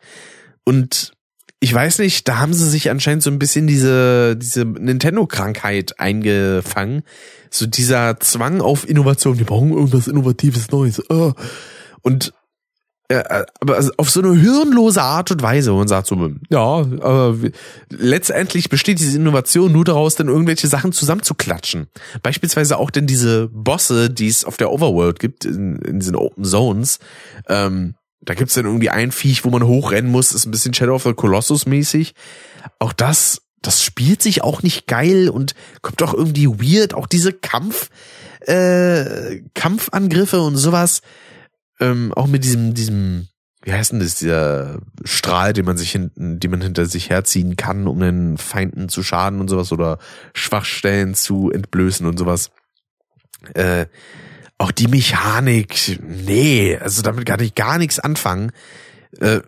Und 0.64 1.14
ich 1.60 1.74
weiß 1.74 2.00
nicht, 2.00 2.28
da 2.28 2.38
haben 2.38 2.54
sie 2.54 2.70
sich 2.70 2.90
anscheinend 2.90 3.24
so 3.24 3.30
ein 3.30 3.40
bisschen 3.40 3.68
diese, 3.68 4.36
diese 4.36 4.66
Nintendo-Krankheit 4.66 6.00
eingefangen. 6.00 7.04
So 7.50 7.68
dieser 7.68 8.20
Zwang 8.20 8.62
auf 8.62 8.88
Innovation. 8.88 9.38
Die 9.38 9.44
brauchen 9.44 9.72
irgendwas 9.72 10.08
Innovatives 10.08 10.72
Neues. 10.72 11.04
Oh. 11.10 11.34
Und 12.02 12.34
äh, 13.12 13.46
aber 13.60 13.76
also 13.76 13.92
auf 13.98 14.10
so 14.10 14.22
eine 14.22 14.40
hirnlose 14.40 15.02
Art 15.02 15.32
und 15.32 15.42
Weise. 15.42 15.74
Und 15.74 15.90
sagt 15.90 16.08
so, 16.08 16.32
ja, 16.50 16.60
aber 16.60 17.36
letztendlich 17.90 18.70
besteht 18.70 19.00
diese 19.00 19.18
Innovation 19.18 19.72
nur 19.72 19.84
daraus, 19.84 20.16
dann 20.16 20.28
irgendwelche 20.28 20.68
Sachen 20.68 20.94
zusammenzuklatschen. 20.94 21.88
Beispielsweise 22.24 22.78
auch 22.78 22.90
denn 22.90 23.08
diese 23.08 23.50
Bosse, 23.50 24.10
die 24.10 24.28
es 24.28 24.46
auf 24.46 24.58
der 24.58 24.72
Overworld 24.72 25.20
gibt, 25.20 25.46
in, 25.46 25.78
in 25.80 26.00
diesen 26.00 26.16
Open 26.16 26.46
Zones. 26.46 27.00
Ähm, 27.50 27.96
da 28.22 28.34
gibt's 28.34 28.54
dann 28.54 28.66
irgendwie 28.66 28.90
ein 28.90 29.12
Viech, 29.12 29.44
wo 29.44 29.50
man 29.50 29.66
hochrennen 29.66 30.12
muss, 30.12 30.32
ist 30.32 30.46
ein 30.46 30.52
bisschen 30.52 30.74
Shadow 30.74 30.96
of 30.96 31.04
the 31.04 31.14
Colossus 31.14 31.66
mäßig. 31.66 32.14
Auch 32.80 32.94
das, 32.94 33.42
das 33.62 33.84
spielt 33.84 34.22
sich 34.22 34.44
auch 34.44 34.64
nicht 34.64 34.88
geil 34.88 35.30
und 35.30 35.54
kommt 35.82 36.02
auch 36.04 36.14
irgendwie 36.14 36.48
weird. 36.48 36.94
Auch 36.94 37.08
diese 37.08 37.34
Kampf, 37.34 37.90
äh, 38.42 39.42
Kampfangriffe 39.54 40.40
und 40.40 40.56
sowas 40.56 41.02
ähm, 41.82 42.14
auch 42.14 42.28
mit 42.28 42.44
diesem, 42.44 42.74
diesem, 42.74 43.28
wie 43.64 43.74
heißt 43.74 43.92
denn 43.92 44.00
das, 44.00 44.16
dieser 44.16 44.80
Strahl, 45.04 45.52
den 45.52 45.66
man 45.66 45.78
sich 45.78 45.92
hinten, 45.92 46.40
die 46.40 46.48
man 46.48 46.62
hinter 46.62 46.86
sich 46.86 47.10
herziehen 47.10 47.58
kann, 47.58 47.88
um 47.88 48.00
den 48.00 48.38
Feinden 48.38 48.88
zu 48.88 49.04
schaden 49.04 49.42
und 49.42 49.50
sowas 49.50 49.72
oder 49.72 49.98
Schwachstellen 50.34 51.16
zu 51.16 51.52
entblößen 51.52 52.06
und 52.06 52.18
sowas. 52.18 52.52
Äh, 53.56 53.88
auch 54.58 54.72
die 54.72 54.88
Mechanik, 54.88 56.00
nee, 56.08 56.78
also 56.78 57.02
damit 57.02 57.26
kann 57.26 57.40
ich 57.40 57.56
gar 57.56 57.80
nichts 57.80 58.00
anfangen. 58.00 58.52
Äh, 59.20 59.42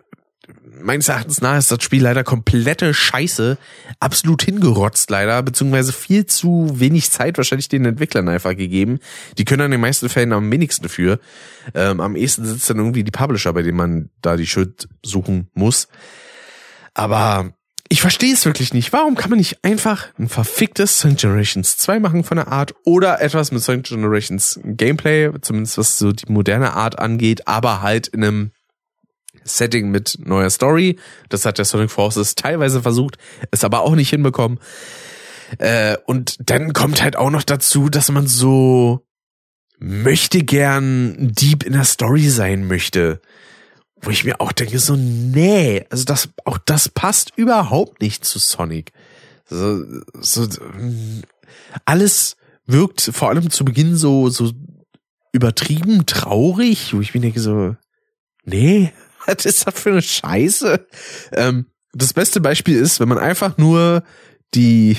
meines 0.80 1.08
Erachtens 1.08 1.40
nach 1.40 1.56
ist 1.56 1.70
das 1.70 1.82
Spiel 1.82 2.02
leider 2.02 2.24
komplette 2.24 2.92
Scheiße, 2.94 3.58
absolut 4.00 4.42
hingerotzt 4.42 5.10
leider, 5.10 5.42
beziehungsweise 5.42 5.92
viel 5.92 6.26
zu 6.26 6.68
wenig 6.74 7.10
Zeit 7.10 7.36
wahrscheinlich 7.38 7.68
den 7.68 7.84
Entwicklern 7.84 8.28
einfach 8.28 8.56
gegeben. 8.56 8.98
Die 9.38 9.44
können 9.44 9.62
an 9.62 9.70
den 9.70 9.80
meisten 9.80 10.08
Fällen 10.08 10.32
am 10.32 10.50
wenigsten 10.50 10.88
für. 10.88 11.18
Ähm, 11.74 12.00
am 12.00 12.16
ehesten 12.16 12.44
sitzt 12.44 12.68
dann 12.68 12.78
irgendwie 12.78 13.04
die 13.04 13.10
Publisher, 13.10 13.52
bei 13.52 13.62
denen 13.62 13.78
man 13.78 14.10
da 14.20 14.36
die 14.36 14.46
Schuld 14.46 14.88
suchen 15.02 15.48
muss. 15.54 15.88
Aber 16.92 17.54
ich 17.88 18.00
verstehe 18.00 18.32
es 18.32 18.44
wirklich 18.44 18.72
nicht. 18.72 18.92
Warum 18.92 19.14
kann 19.14 19.30
man 19.30 19.38
nicht 19.38 19.62
einfach 19.62 20.08
ein 20.18 20.28
verficktes 20.28 21.00
Sonic 21.00 21.18
Generations 21.18 21.76
2 21.76 22.00
machen 22.00 22.24
von 22.24 22.36
der 22.36 22.48
Art 22.48 22.74
oder 22.84 23.20
etwas 23.20 23.52
mit 23.52 23.62
Sonic 23.62 23.84
Generations 23.84 24.58
Gameplay, 24.64 25.30
zumindest 25.40 25.78
was 25.78 25.98
so 25.98 26.12
die 26.12 26.30
moderne 26.30 26.74
Art 26.74 26.98
angeht, 26.98 27.46
aber 27.46 27.82
halt 27.82 28.08
in 28.08 28.24
einem 28.24 28.50
Setting 29.44 29.90
mit 29.90 30.18
neuer 30.18 30.50
Story. 30.50 30.98
Das 31.28 31.44
hat 31.44 31.58
der 31.58 31.64
Sonic 31.64 31.90
Forces 31.90 32.34
teilweise 32.34 32.82
versucht, 32.82 33.16
es 33.50 33.64
aber 33.64 33.82
auch 33.82 33.94
nicht 33.94 34.10
hinbekommen. 34.10 34.58
Äh, 35.58 35.96
und 36.06 36.36
dann 36.50 36.72
kommt 36.72 37.02
halt 37.02 37.16
auch 37.16 37.30
noch 37.30 37.42
dazu, 37.42 37.88
dass 37.88 38.10
man 38.10 38.26
so 38.26 39.06
möchte 39.78 40.42
gern 40.42 41.32
deep 41.32 41.62
in 41.62 41.74
der 41.74 41.84
Story 41.84 42.28
sein 42.28 42.66
möchte. 42.66 43.20
Wo 44.00 44.10
ich 44.10 44.24
mir 44.24 44.40
auch 44.40 44.52
denke, 44.52 44.78
so, 44.78 44.96
nee, 44.96 45.86
also 45.90 46.04
das, 46.04 46.28
auch 46.44 46.58
das 46.58 46.88
passt 46.88 47.32
überhaupt 47.36 48.00
nicht 48.00 48.24
zu 48.24 48.38
Sonic. 48.38 48.92
So, 49.46 49.82
so, 50.20 50.46
alles 51.84 52.36
wirkt 52.66 53.00
vor 53.00 53.28
allem 53.28 53.50
zu 53.50 53.64
Beginn 53.64 53.96
so, 53.96 54.28
so 54.28 54.52
übertrieben 55.32 56.06
traurig, 56.06 56.94
wo 56.94 57.00
ich 57.00 57.14
mir 57.14 57.20
denke 57.20 57.40
so, 57.40 57.76
nee, 58.44 58.92
was 59.26 59.44
ist 59.44 59.66
das 59.66 59.78
für 59.78 59.90
eine 59.90 60.02
Scheiße? 60.02 60.86
Ähm, 61.32 61.66
das 61.92 62.12
beste 62.12 62.40
Beispiel 62.40 62.78
ist, 62.78 63.00
wenn 63.00 63.08
man 63.08 63.18
einfach 63.18 63.56
nur 63.56 64.02
die 64.54 64.98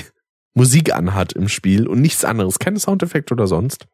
Musik 0.54 0.94
anhat 0.94 1.34
im 1.34 1.48
Spiel 1.48 1.86
und 1.86 2.00
nichts 2.00 2.24
anderes, 2.24 2.58
keine 2.58 2.80
Soundeffekte 2.80 3.34
oder 3.34 3.46
sonst. 3.46 3.86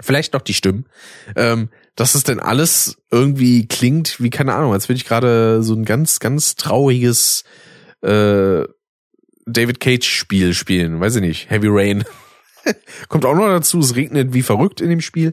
Vielleicht 0.00 0.32
noch 0.32 0.42
die 0.42 0.54
Stimmen. 0.54 0.86
Ähm, 1.34 1.70
dass 1.96 2.14
es 2.14 2.22
denn 2.22 2.38
alles 2.38 2.98
irgendwie 3.10 3.66
klingt, 3.66 4.20
wie 4.20 4.30
keine 4.30 4.54
Ahnung, 4.54 4.72
als 4.72 4.88
würde 4.88 4.98
ich 4.98 5.04
gerade 5.04 5.64
so 5.64 5.74
ein 5.74 5.84
ganz, 5.84 6.20
ganz 6.20 6.54
trauriges 6.54 7.42
äh, 8.02 8.62
David 9.46 9.80
Cage-Spiel 9.80 10.54
spielen. 10.54 11.00
Weiß 11.00 11.16
ich 11.16 11.22
nicht. 11.22 11.50
Heavy 11.50 11.66
Rain. 11.68 12.04
Kommt 13.08 13.24
auch 13.24 13.34
noch 13.34 13.48
dazu, 13.48 13.80
es 13.80 13.96
regnet 13.96 14.32
wie 14.32 14.42
verrückt 14.42 14.80
in 14.80 14.90
dem 14.90 15.00
Spiel. 15.00 15.32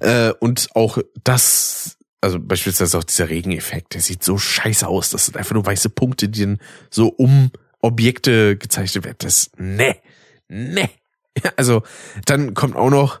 Äh, 0.00 0.32
und 0.40 0.68
auch 0.74 0.98
das 1.22 1.93
also 2.24 2.40
beispielsweise 2.40 2.98
auch 2.98 3.04
dieser 3.04 3.28
Regeneffekt, 3.28 3.94
der 3.94 4.00
sieht 4.00 4.24
so 4.24 4.38
scheiße 4.38 4.88
aus. 4.88 5.10
Das 5.10 5.26
sind 5.26 5.36
einfach 5.36 5.54
nur 5.54 5.66
weiße 5.66 5.90
Punkte, 5.90 6.28
die 6.28 6.40
dann 6.40 6.58
so 6.90 7.08
um 7.08 7.50
Objekte 7.80 8.56
gezeichnet 8.56 9.04
werden. 9.04 9.16
Das, 9.18 9.50
ne, 9.56 9.96
ne. 10.48 10.88
Also, 11.56 11.82
dann 12.26 12.54
kommt 12.54 12.76
auch 12.76 12.90
noch 12.90 13.20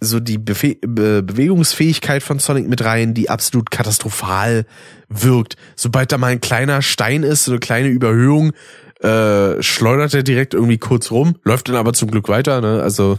so 0.00 0.20
die 0.20 0.38
Befe 0.38 0.76
Be 0.80 1.22
Bewegungsfähigkeit 1.22 2.22
von 2.22 2.38
Sonic 2.38 2.66
mit 2.66 2.82
rein, 2.84 3.14
die 3.14 3.30
absolut 3.30 3.70
katastrophal 3.70 4.66
wirkt. 5.08 5.56
Sobald 5.76 6.10
da 6.12 6.18
mal 6.18 6.32
ein 6.32 6.40
kleiner 6.40 6.82
Stein 6.82 7.22
ist, 7.22 7.44
so 7.44 7.52
eine 7.52 7.60
kleine 7.60 7.88
Überhöhung, 7.88 8.52
äh, 9.00 9.62
schleudert 9.62 10.14
er 10.14 10.22
direkt 10.22 10.54
irgendwie 10.54 10.78
kurz 10.78 11.10
rum, 11.10 11.36
läuft 11.44 11.68
dann 11.68 11.76
aber 11.76 11.92
zum 11.92 12.10
Glück 12.10 12.28
weiter. 12.28 12.60
Ne? 12.60 12.82
Also 12.82 13.18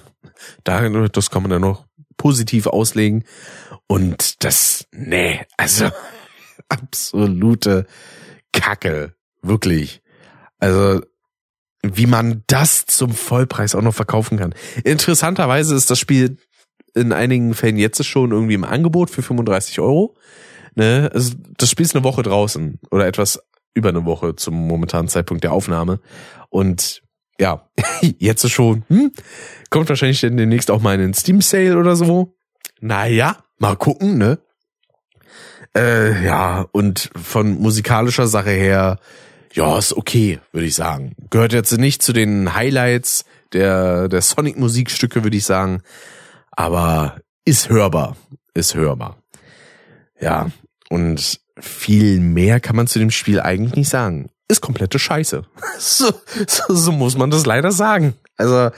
da, 0.63 0.88
das 0.89 1.29
kann 1.29 1.43
man 1.43 1.51
dann 1.51 1.61
noch 1.61 1.86
positiv 2.18 2.68
auslegen. 2.68 3.23
Und 3.88 4.44
das, 4.44 4.88
nee, 4.91 5.41
also 5.56 5.89
absolute 6.69 7.85
Kacke, 8.52 9.15
wirklich. 9.41 10.02
Also 10.60 11.02
wie 11.84 12.07
man 12.07 12.44
das 12.48 12.85
zum 12.85 13.11
Vollpreis 13.11 13.76
auch 13.76 13.81
noch 13.81 13.94
verkaufen 13.94 14.38
kann. 14.38 14.53
Interessanterweise 14.84 15.76
ist 15.76 15.89
das 15.89 15.99
Spiel 15.99 16.38
in 16.95 17.14
einigen 17.14 17.53
Fällen 17.53 17.77
jetzt 17.77 18.03
schon 18.06 18.31
irgendwie 18.31 18.56
im 18.56 18.64
Angebot 18.64 19.10
für 19.10 19.22
35 19.22 19.80
Euro. 19.80 20.15
Ne? 20.76 21.10
Also 21.14 21.34
das 21.57 21.69
Spiel 21.69 21.85
ist 21.85 21.95
eine 21.95 22.03
Woche 22.03 22.23
draußen 22.23 22.80
oder 22.91 23.06
etwas 23.06 23.39
über 23.73 23.89
eine 23.89 24.06
Woche 24.06 24.35
zum 24.35 24.68
momentanen 24.68 25.07
Zeitpunkt 25.07 25.44
der 25.44 25.53
Aufnahme. 25.53 25.99
Und 26.49 27.03
ja, 27.39 27.69
jetzt 28.01 28.49
schon, 28.49 28.84
hm, 28.88 29.11
kommt 29.69 29.89
wahrscheinlich 29.89 30.22
dann 30.22 30.38
demnächst 30.38 30.72
auch 30.72 30.81
mal 30.81 30.95
in 30.95 31.01
den 31.01 31.14
Steam 31.14 31.41
Sale 31.41 31.77
oder 31.77 31.95
so. 31.95 32.35
Naja, 32.80 33.38
mal 33.57 33.76
gucken, 33.76 34.18
ne? 34.18 34.39
Äh, 35.76 36.23
ja, 36.26 36.65
und 36.72 37.09
von 37.15 37.59
musikalischer 37.59 38.27
Sache 38.27 38.51
her, 38.51 38.99
ja, 39.53 39.77
ist 39.77 39.93
okay, 39.93 40.39
würde 40.51 40.68
ich 40.68 40.76
sagen. 40.76 41.15
Gehört 41.30 41.53
jetzt 41.53 41.72
nicht 41.77 42.01
zu 42.01 42.14
den 42.14 42.53
Highlights 42.53 43.26
der, 43.53 44.07
der 44.07 44.22
Sonic-Musikstücke, 44.22 45.23
würde 45.23 45.38
ich 45.38 45.45
sagen. 45.45 45.81
Aber 46.51 47.19
ist 47.45 47.69
hörbar. 47.69 48.18
Ist 48.53 48.76
hörbar. 48.76 49.22
Ja, 50.19 50.51
und 50.89 51.39
viel 51.59 52.19
mehr 52.19 52.59
kann 52.59 52.76
man 52.76 52.88
zu 52.88 52.99
dem 52.99 53.11
Spiel 53.11 53.39
eigentlich 53.39 53.76
nicht 53.76 53.89
sagen. 53.89 54.30
Ist 54.47 54.61
komplette 54.61 54.99
Scheiße. 54.99 55.43
So, 55.79 56.11
so, 56.47 56.73
so 56.73 56.91
muss 56.91 57.17
man 57.17 57.29
das 57.29 57.45
leider 57.45 57.71
sagen. 57.71 58.15
Also 58.35 58.71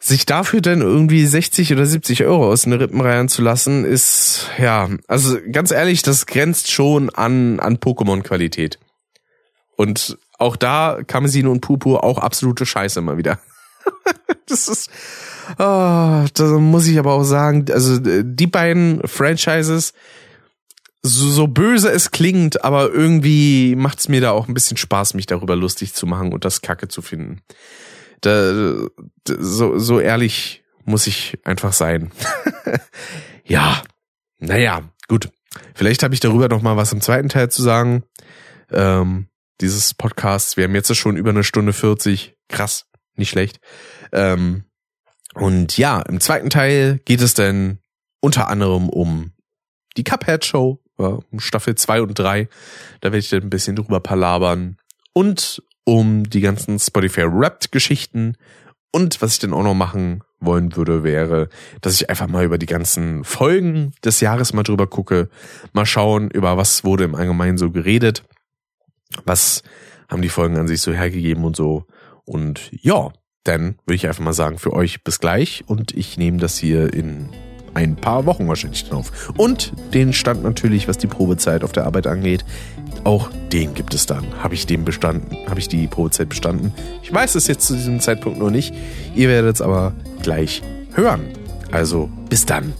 sich 0.00 0.26
dafür 0.26 0.60
dann 0.60 0.80
irgendwie 0.80 1.26
60 1.26 1.72
oder 1.72 1.84
70 1.84 2.24
Euro 2.24 2.50
aus 2.50 2.62
den 2.62 2.72
Rippen 2.72 3.00
reihen 3.00 3.28
zu 3.28 3.42
lassen, 3.42 3.84
ist, 3.84 4.48
ja, 4.58 4.88
also 5.06 5.38
ganz 5.52 5.70
ehrlich, 5.70 6.02
das 6.02 6.26
grenzt 6.26 6.70
schon 6.70 7.10
an, 7.10 7.60
an 7.60 7.76
Pokémon-Qualität. 7.76 8.78
Und 9.76 10.18
auch 10.38 10.56
da 10.56 11.00
Kamezin 11.06 11.46
und 11.46 11.60
Pupu 11.60 11.96
auch 11.96 12.18
absolute 12.18 12.64
Scheiße 12.64 12.98
immer 12.98 13.18
wieder. 13.18 13.38
das 14.46 14.68
ist, 14.68 14.90
oh, 15.58 16.24
da 16.34 16.44
muss 16.58 16.86
ich 16.86 16.98
aber 16.98 17.12
auch 17.12 17.24
sagen, 17.24 17.66
also 17.70 17.98
die 18.00 18.46
beiden 18.46 19.06
Franchises, 19.06 19.92
so, 21.02 21.30
so 21.30 21.46
böse 21.46 21.90
es 21.90 22.10
klingt, 22.10 22.64
aber 22.64 22.90
irgendwie 22.90 23.74
macht's 23.76 24.08
mir 24.08 24.20
da 24.20 24.32
auch 24.32 24.48
ein 24.48 24.54
bisschen 24.54 24.76
Spaß, 24.76 25.14
mich 25.14 25.26
darüber 25.26 25.56
lustig 25.56 25.94
zu 25.94 26.06
machen 26.06 26.32
und 26.32 26.44
das 26.44 26.60
Kacke 26.60 26.88
zu 26.88 27.02
finden. 27.02 27.40
Da, 28.20 28.86
so, 29.26 29.78
so 29.78 30.00
ehrlich 30.00 30.62
muss 30.84 31.06
ich 31.06 31.38
einfach 31.44 31.72
sein. 31.72 32.10
ja, 33.44 33.82
naja, 34.38 34.82
gut. 35.08 35.30
Vielleicht 35.74 36.02
habe 36.02 36.14
ich 36.14 36.20
darüber 36.20 36.48
noch 36.48 36.62
mal 36.62 36.76
was 36.76 36.92
im 36.92 37.00
zweiten 37.00 37.28
Teil 37.28 37.50
zu 37.50 37.62
sagen. 37.62 38.04
Ähm, 38.70 39.28
dieses 39.60 39.94
Podcasts. 39.94 40.56
Wir 40.56 40.64
haben 40.64 40.74
jetzt 40.74 40.94
schon 40.96 41.16
über 41.16 41.30
eine 41.30 41.44
Stunde 41.44 41.72
40. 41.72 42.34
Krass, 42.48 42.86
nicht 43.16 43.30
schlecht. 43.30 43.60
Ähm, 44.12 44.64
und 45.34 45.76
ja, 45.78 46.00
im 46.02 46.20
zweiten 46.20 46.50
Teil 46.50 47.00
geht 47.04 47.20
es 47.20 47.34
dann 47.34 47.78
unter 48.20 48.48
anderem 48.48 48.88
um 48.88 49.32
die 49.96 50.04
Cuphead 50.04 50.44
Show, 50.44 50.82
Staffel 51.38 51.74
2 51.74 52.02
und 52.02 52.18
3. 52.18 52.48
Da 53.00 53.06
werde 53.06 53.18
ich 53.18 53.28
dann 53.28 53.42
ein 53.42 53.50
bisschen 53.50 53.76
drüber 53.76 54.00
palabern. 54.00 54.76
Und 55.12 55.62
um 55.84 56.28
die 56.28 56.40
ganzen 56.40 56.78
Spotify 56.78 57.22
Wrapped 57.22 57.72
Geschichten. 57.72 58.36
Und 58.92 59.22
was 59.22 59.34
ich 59.34 59.38
dann 59.40 59.52
auch 59.52 59.62
noch 59.62 59.74
machen 59.74 60.22
wollen 60.40 60.76
würde, 60.76 61.04
wäre, 61.04 61.48
dass 61.80 61.94
ich 61.94 62.08
einfach 62.08 62.28
mal 62.28 62.44
über 62.44 62.58
die 62.58 62.66
ganzen 62.66 63.24
Folgen 63.24 63.92
des 64.04 64.20
Jahres 64.20 64.52
mal 64.52 64.62
drüber 64.62 64.86
gucke, 64.86 65.28
mal 65.72 65.86
schauen, 65.86 66.30
über 66.30 66.56
was 66.56 66.84
wurde 66.84 67.04
im 67.04 67.14
Allgemeinen 67.14 67.58
so 67.58 67.70
geredet, 67.70 68.24
was 69.24 69.62
haben 70.08 70.22
die 70.22 70.28
Folgen 70.28 70.56
an 70.56 70.66
sich 70.66 70.80
so 70.80 70.92
hergegeben 70.92 71.44
und 71.44 71.56
so. 71.56 71.86
Und 72.24 72.70
ja, 72.72 73.12
dann 73.44 73.76
würde 73.86 73.96
ich 73.96 74.06
einfach 74.06 74.24
mal 74.24 74.32
sagen, 74.32 74.58
für 74.58 74.72
euch 74.72 75.04
bis 75.04 75.20
gleich 75.20 75.64
und 75.66 75.92
ich 75.92 76.16
nehme 76.18 76.38
das 76.38 76.56
hier 76.56 76.92
in 76.92 77.30
ein 77.74 77.96
paar 77.96 78.26
Wochen 78.26 78.48
wahrscheinlich 78.48 78.88
dann 78.88 78.98
auf. 78.98 79.30
Und 79.36 79.72
den 79.94 80.12
Stand 80.12 80.42
natürlich, 80.42 80.88
was 80.88 80.98
die 80.98 81.06
Probezeit 81.06 81.64
auf 81.64 81.72
der 81.72 81.86
Arbeit 81.86 82.06
angeht, 82.06 82.44
auch 83.04 83.30
den 83.52 83.74
gibt 83.74 83.94
es 83.94 84.06
dann. 84.06 84.24
Habe 84.42 84.54
ich 84.54 84.66
den 84.66 84.84
bestanden? 84.84 85.36
Habe 85.48 85.58
ich 85.58 85.68
die 85.68 85.86
Probezeit 85.86 86.28
bestanden? 86.28 86.72
Ich 87.02 87.12
weiß 87.12 87.34
es 87.34 87.46
jetzt 87.46 87.66
zu 87.66 87.74
diesem 87.74 88.00
Zeitpunkt 88.00 88.38
noch 88.38 88.50
nicht. 88.50 88.74
Ihr 89.14 89.28
werdet 89.28 89.56
es 89.56 89.62
aber 89.62 89.92
gleich 90.22 90.62
hören. 90.94 91.22
Also 91.70 92.10
bis 92.28 92.46
dann. 92.46 92.72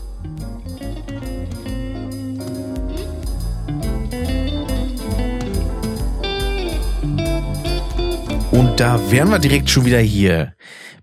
Und 8.50 8.80
da 8.80 9.10
wären 9.10 9.30
wir 9.30 9.38
direkt 9.38 9.70
schon 9.70 9.84
wieder 9.84 10.00
hier 10.00 10.54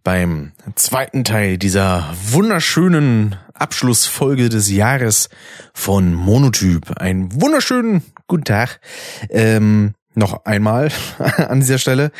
beim 0.04 0.52
zweiten 0.76 1.24
Teil 1.24 1.58
dieser 1.58 2.14
wunderschönen 2.30 3.36
Abschlussfolge 3.62 4.50
des 4.50 4.70
Jahres 4.70 5.30
von 5.74 6.14
Monotyp. 6.14 7.00
Einen 7.00 7.42
wunderschönen 7.42 8.04
guten 8.28 8.44
Tag. 8.44 8.80
Ähm, 9.30 9.94
noch 10.18 10.46
einmal 10.46 10.92
an 11.38 11.60
dieser 11.60 11.78
Stelle. 11.78 12.12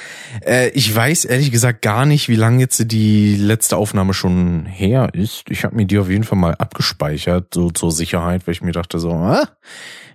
Äh, 0.46 0.70
ich 0.70 0.94
weiß 0.96 1.26
ehrlich 1.26 1.52
gesagt 1.52 1.82
gar 1.82 2.06
nicht, 2.06 2.30
wie 2.30 2.36
lange 2.36 2.60
jetzt 2.60 2.92
die 2.92 3.36
letzte 3.36 3.76
Aufnahme 3.76 4.14
schon 4.14 4.66
her 4.66 5.10
ist. 5.14 5.44
Ich 5.50 5.64
habe 5.64 5.76
mir 5.76 5.86
die 5.86 5.98
auf 5.98 6.10
jeden 6.10 6.24
Fall 6.24 6.38
mal 6.38 6.56
abgespeichert, 6.56 7.54
so 7.54 7.72
zur 7.72 7.92
Sicherheit, 7.92 8.46
weil 8.46 8.54
ich 8.54 8.62
mir 8.62 8.72
dachte 8.72 9.00
so, 9.00 9.12
ah, 9.12 9.50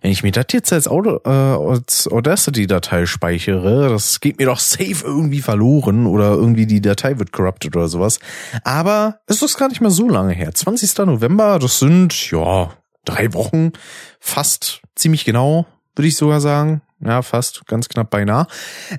wenn 0.02 0.10
ich 0.10 0.24
mir 0.24 0.32
das 0.32 0.46
jetzt 0.52 0.72
als, 0.72 0.88
Auto, 0.88 1.20
äh, 1.24 1.30
als 1.30 2.08
Audacity-Datei 2.10 3.06
speichere, 3.06 3.88
das 3.88 4.18
geht 4.18 4.38
mir 4.38 4.46
doch 4.46 4.58
safe 4.58 5.04
irgendwie 5.04 5.40
verloren 5.40 6.06
oder 6.06 6.32
irgendwie 6.32 6.66
die 6.66 6.80
Datei 6.80 7.18
wird 7.20 7.32
corrupted 7.32 7.76
oder 7.76 7.88
sowas. 7.88 8.18
Aber 8.64 9.20
es 9.26 9.42
ist 9.42 9.56
gar 9.56 9.68
nicht 9.68 9.80
mehr 9.80 9.90
so 9.90 10.08
lange 10.08 10.32
her. 10.32 10.52
20. 10.52 11.06
November, 11.06 11.60
das 11.60 11.78
sind, 11.78 12.30
ja, 12.32 12.72
drei 13.04 13.32
Wochen, 13.32 13.70
fast 14.18 14.82
ziemlich 14.96 15.24
genau, 15.24 15.66
würde 15.94 16.08
ich 16.08 16.16
sogar 16.16 16.40
sagen. 16.40 16.82
Ja, 17.00 17.22
fast, 17.22 17.66
ganz 17.66 17.88
knapp 17.88 18.10
beinahe. 18.10 18.48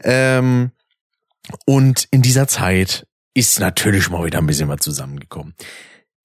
Ähm, 0.04 0.72
und 1.66 2.08
in 2.12 2.22
dieser 2.22 2.48
Zeit 2.48 3.06
ist 3.34 3.60
natürlich 3.60 4.10
mal 4.10 4.26
wieder 4.26 4.40
ein 4.40 4.48
bisschen 4.48 4.70
was 4.70 4.80
zusammengekommen. 4.80 5.54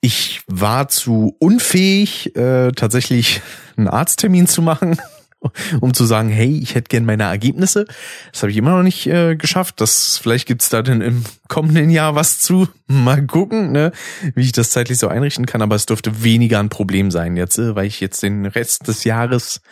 Ich 0.01 0.43
war 0.47 0.89
zu 0.89 1.37
unfähig, 1.41 2.37
äh, 2.37 2.70
tatsächlich 2.73 3.41
einen 3.77 3.89
Arzttermin 3.89 4.47
zu 4.47 4.62
machen, 4.62 4.97
um 5.81 5.93
zu 5.93 6.05
sagen, 6.05 6.29
hey, 6.29 6.57
ich 6.57 6.75
hätte 6.77 6.89
gern 6.89 7.05
meine 7.05 7.25
Ergebnisse. 7.25 7.87
Das 8.33 8.43
habe 8.43 8.53
ich 8.53 8.57
immer 8.57 8.70
noch 8.70 8.85
nicht 8.85 9.07
äh, 9.07 9.35
geschafft. 9.35 9.81
Das 9.81 10.16
vielleicht 10.19 10.47
gibt's 10.47 10.69
da 10.69 10.83
denn 10.83 11.01
im 11.01 11.25
kommenden 11.49 11.91
Jahr 11.91 12.15
was 12.15 12.39
zu. 12.39 12.69
Mal 12.87 13.27
gucken, 13.27 13.73
ne, 13.73 13.93
wie 14.35 14.43
ich 14.43 14.53
das 14.53 14.70
zeitlich 14.70 14.99
so 14.99 15.09
einrichten 15.09 15.47
kann. 15.47 15.62
Aber 15.62 15.75
es 15.75 15.87
dürfte 15.87 16.23
weniger 16.23 16.61
ein 16.61 16.69
Problem 16.69 17.11
sein 17.11 17.37
jetzt, 17.37 17.59
äh, 17.59 17.75
weil 17.75 17.87
ich 17.87 18.01
jetzt 18.01 18.23
den 18.23 18.47
Rest 18.47 18.87
des 18.87 19.03
Jahres, 19.03 19.62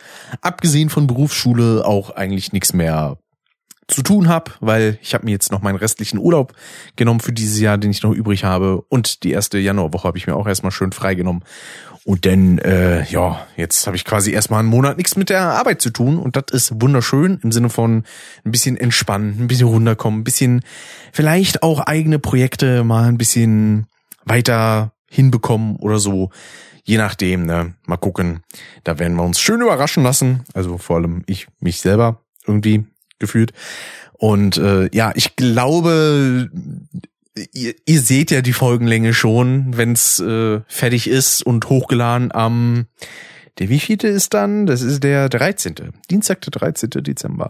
abgesehen 0.41 0.89
von 0.89 1.07
Berufsschule, 1.07 1.85
auch 1.85 2.11
eigentlich 2.11 2.51
nichts 2.51 2.73
mehr 2.73 3.17
zu 3.87 4.03
tun 4.03 4.27
habe, 4.27 4.51
weil 4.59 4.99
ich 5.01 5.13
habe 5.13 5.25
mir 5.25 5.31
jetzt 5.31 5.51
noch 5.51 5.61
meinen 5.61 5.77
restlichen 5.77 6.19
Urlaub 6.19 6.53
genommen 6.95 7.21
für 7.21 7.31
dieses 7.31 7.59
Jahr, 7.59 7.77
den 7.77 7.91
ich 7.91 8.03
noch 8.03 8.13
übrig 8.13 8.43
habe. 8.43 8.81
Und 8.89 9.23
die 9.23 9.31
erste 9.31 9.57
Januarwoche 9.59 10.07
habe 10.07 10.17
ich 10.17 10.27
mir 10.27 10.35
auch 10.35 10.47
erstmal 10.47 10.71
schön 10.71 10.91
freigenommen. 10.91 11.43
Und 12.03 12.25
dann, 12.25 12.57
äh, 12.59 13.03
ja, 13.05 13.45
jetzt 13.57 13.85
habe 13.85 13.97
ich 13.97 14.05
quasi 14.05 14.31
erstmal 14.31 14.61
einen 14.61 14.69
Monat 14.69 14.97
nichts 14.97 15.15
mit 15.15 15.29
der 15.29 15.41
Arbeit 15.41 15.81
zu 15.81 15.89
tun. 15.89 16.19
Und 16.19 16.35
das 16.35 16.45
ist 16.51 16.81
wunderschön 16.81 17.39
im 17.43 17.51
Sinne 17.51 17.69
von 17.69 18.03
ein 18.45 18.51
bisschen 18.51 18.77
entspannen, 18.77 19.37
ein 19.39 19.47
bisschen 19.47 19.67
runterkommen, 19.67 20.21
ein 20.21 20.23
bisschen 20.23 20.63
vielleicht 21.11 21.63
auch 21.63 21.81
eigene 21.81 22.19
Projekte 22.19 22.83
mal 22.83 23.09
ein 23.09 23.17
bisschen 23.17 23.87
weiter 24.25 24.93
hinbekommen 25.09 25.77
oder 25.77 25.99
so. 25.99 26.29
Je 26.83 26.97
nachdem, 26.97 27.45
ne? 27.45 27.73
Mal 27.85 27.97
gucken. 27.97 28.39
Da 28.85 28.99
werden 28.99 29.17
wir 29.17 29.23
uns 29.23 29.41
schön 29.41 29.61
überraschen 29.61 30.03
lassen. 30.03 30.43
Also 30.53 30.77
vor 30.77 30.97
allem 30.97 31.23
ich 31.25 31.47
mich 31.59 31.81
selber 31.81 32.21
irgendwie 32.45 32.85
gefühlt. 33.19 33.53
Und 34.13 34.57
äh, 34.57 34.89
ja, 34.95 35.11
ich 35.15 35.35
glaube, 35.35 36.49
ihr, 37.53 37.75
ihr 37.85 38.01
seht 38.01 38.31
ja 38.31 38.41
die 38.41 38.53
Folgenlänge 38.53 39.13
schon, 39.13 39.77
wenn's 39.77 40.19
äh, 40.19 40.61
fertig 40.67 41.07
ist 41.07 41.43
und 41.43 41.69
hochgeladen 41.69 42.31
am 42.31 42.87
der 43.59 43.69
wievielte 43.69 44.07
ist 44.07 44.33
dann? 44.33 44.67
Das 44.67 44.81
ist 44.81 45.03
der 45.03 45.29
13. 45.29 45.75
Dienstag, 46.11 46.41
der 46.41 46.51
13. 46.51 46.89
Dezember. 47.01 47.49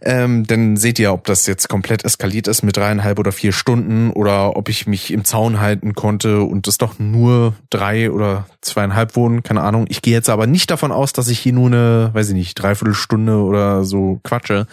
Ähm, 0.00 0.46
dann 0.46 0.76
seht 0.76 0.98
ihr, 0.98 1.12
ob 1.12 1.24
das 1.24 1.46
jetzt 1.46 1.68
komplett 1.68 2.04
eskaliert 2.04 2.46
ist 2.46 2.62
mit 2.62 2.76
dreieinhalb 2.76 3.18
oder 3.18 3.32
vier 3.32 3.52
Stunden 3.52 4.10
oder 4.10 4.56
ob 4.56 4.68
ich 4.68 4.86
mich 4.86 5.10
im 5.10 5.24
Zaun 5.24 5.60
halten 5.60 5.94
konnte 5.94 6.42
und 6.42 6.68
es 6.68 6.78
doch 6.78 6.98
nur 6.98 7.54
drei 7.68 8.10
oder 8.10 8.46
zweieinhalb 8.60 9.16
wurden. 9.16 9.42
Keine 9.42 9.62
Ahnung. 9.62 9.86
Ich 9.88 10.02
gehe 10.02 10.14
jetzt 10.14 10.30
aber 10.30 10.46
nicht 10.46 10.70
davon 10.70 10.92
aus, 10.92 11.12
dass 11.12 11.28
ich 11.28 11.40
hier 11.40 11.52
nur 11.52 11.66
eine, 11.66 12.10
weiß 12.12 12.28
ich 12.28 12.34
nicht, 12.34 12.54
dreiviertel 12.54 12.94
Stunde 12.94 13.36
oder 13.36 13.84
so 13.84 14.20
quatsche 14.22 14.66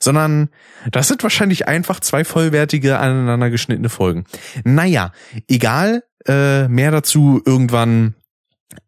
sondern 0.00 0.48
das 0.90 1.08
sind 1.08 1.22
wahrscheinlich 1.22 1.68
einfach 1.68 2.00
zwei 2.00 2.24
vollwertige 2.24 2.98
aneinander 2.98 3.50
geschnittene 3.50 3.88
Folgen. 3.88 4.24
Naja, 4.64 5.12
egal, 5.48 6.02
äh, 6.26 6.68
mehr 6.68 6.90
dazu 6.90 7.42
irgendwann 7.44 8.14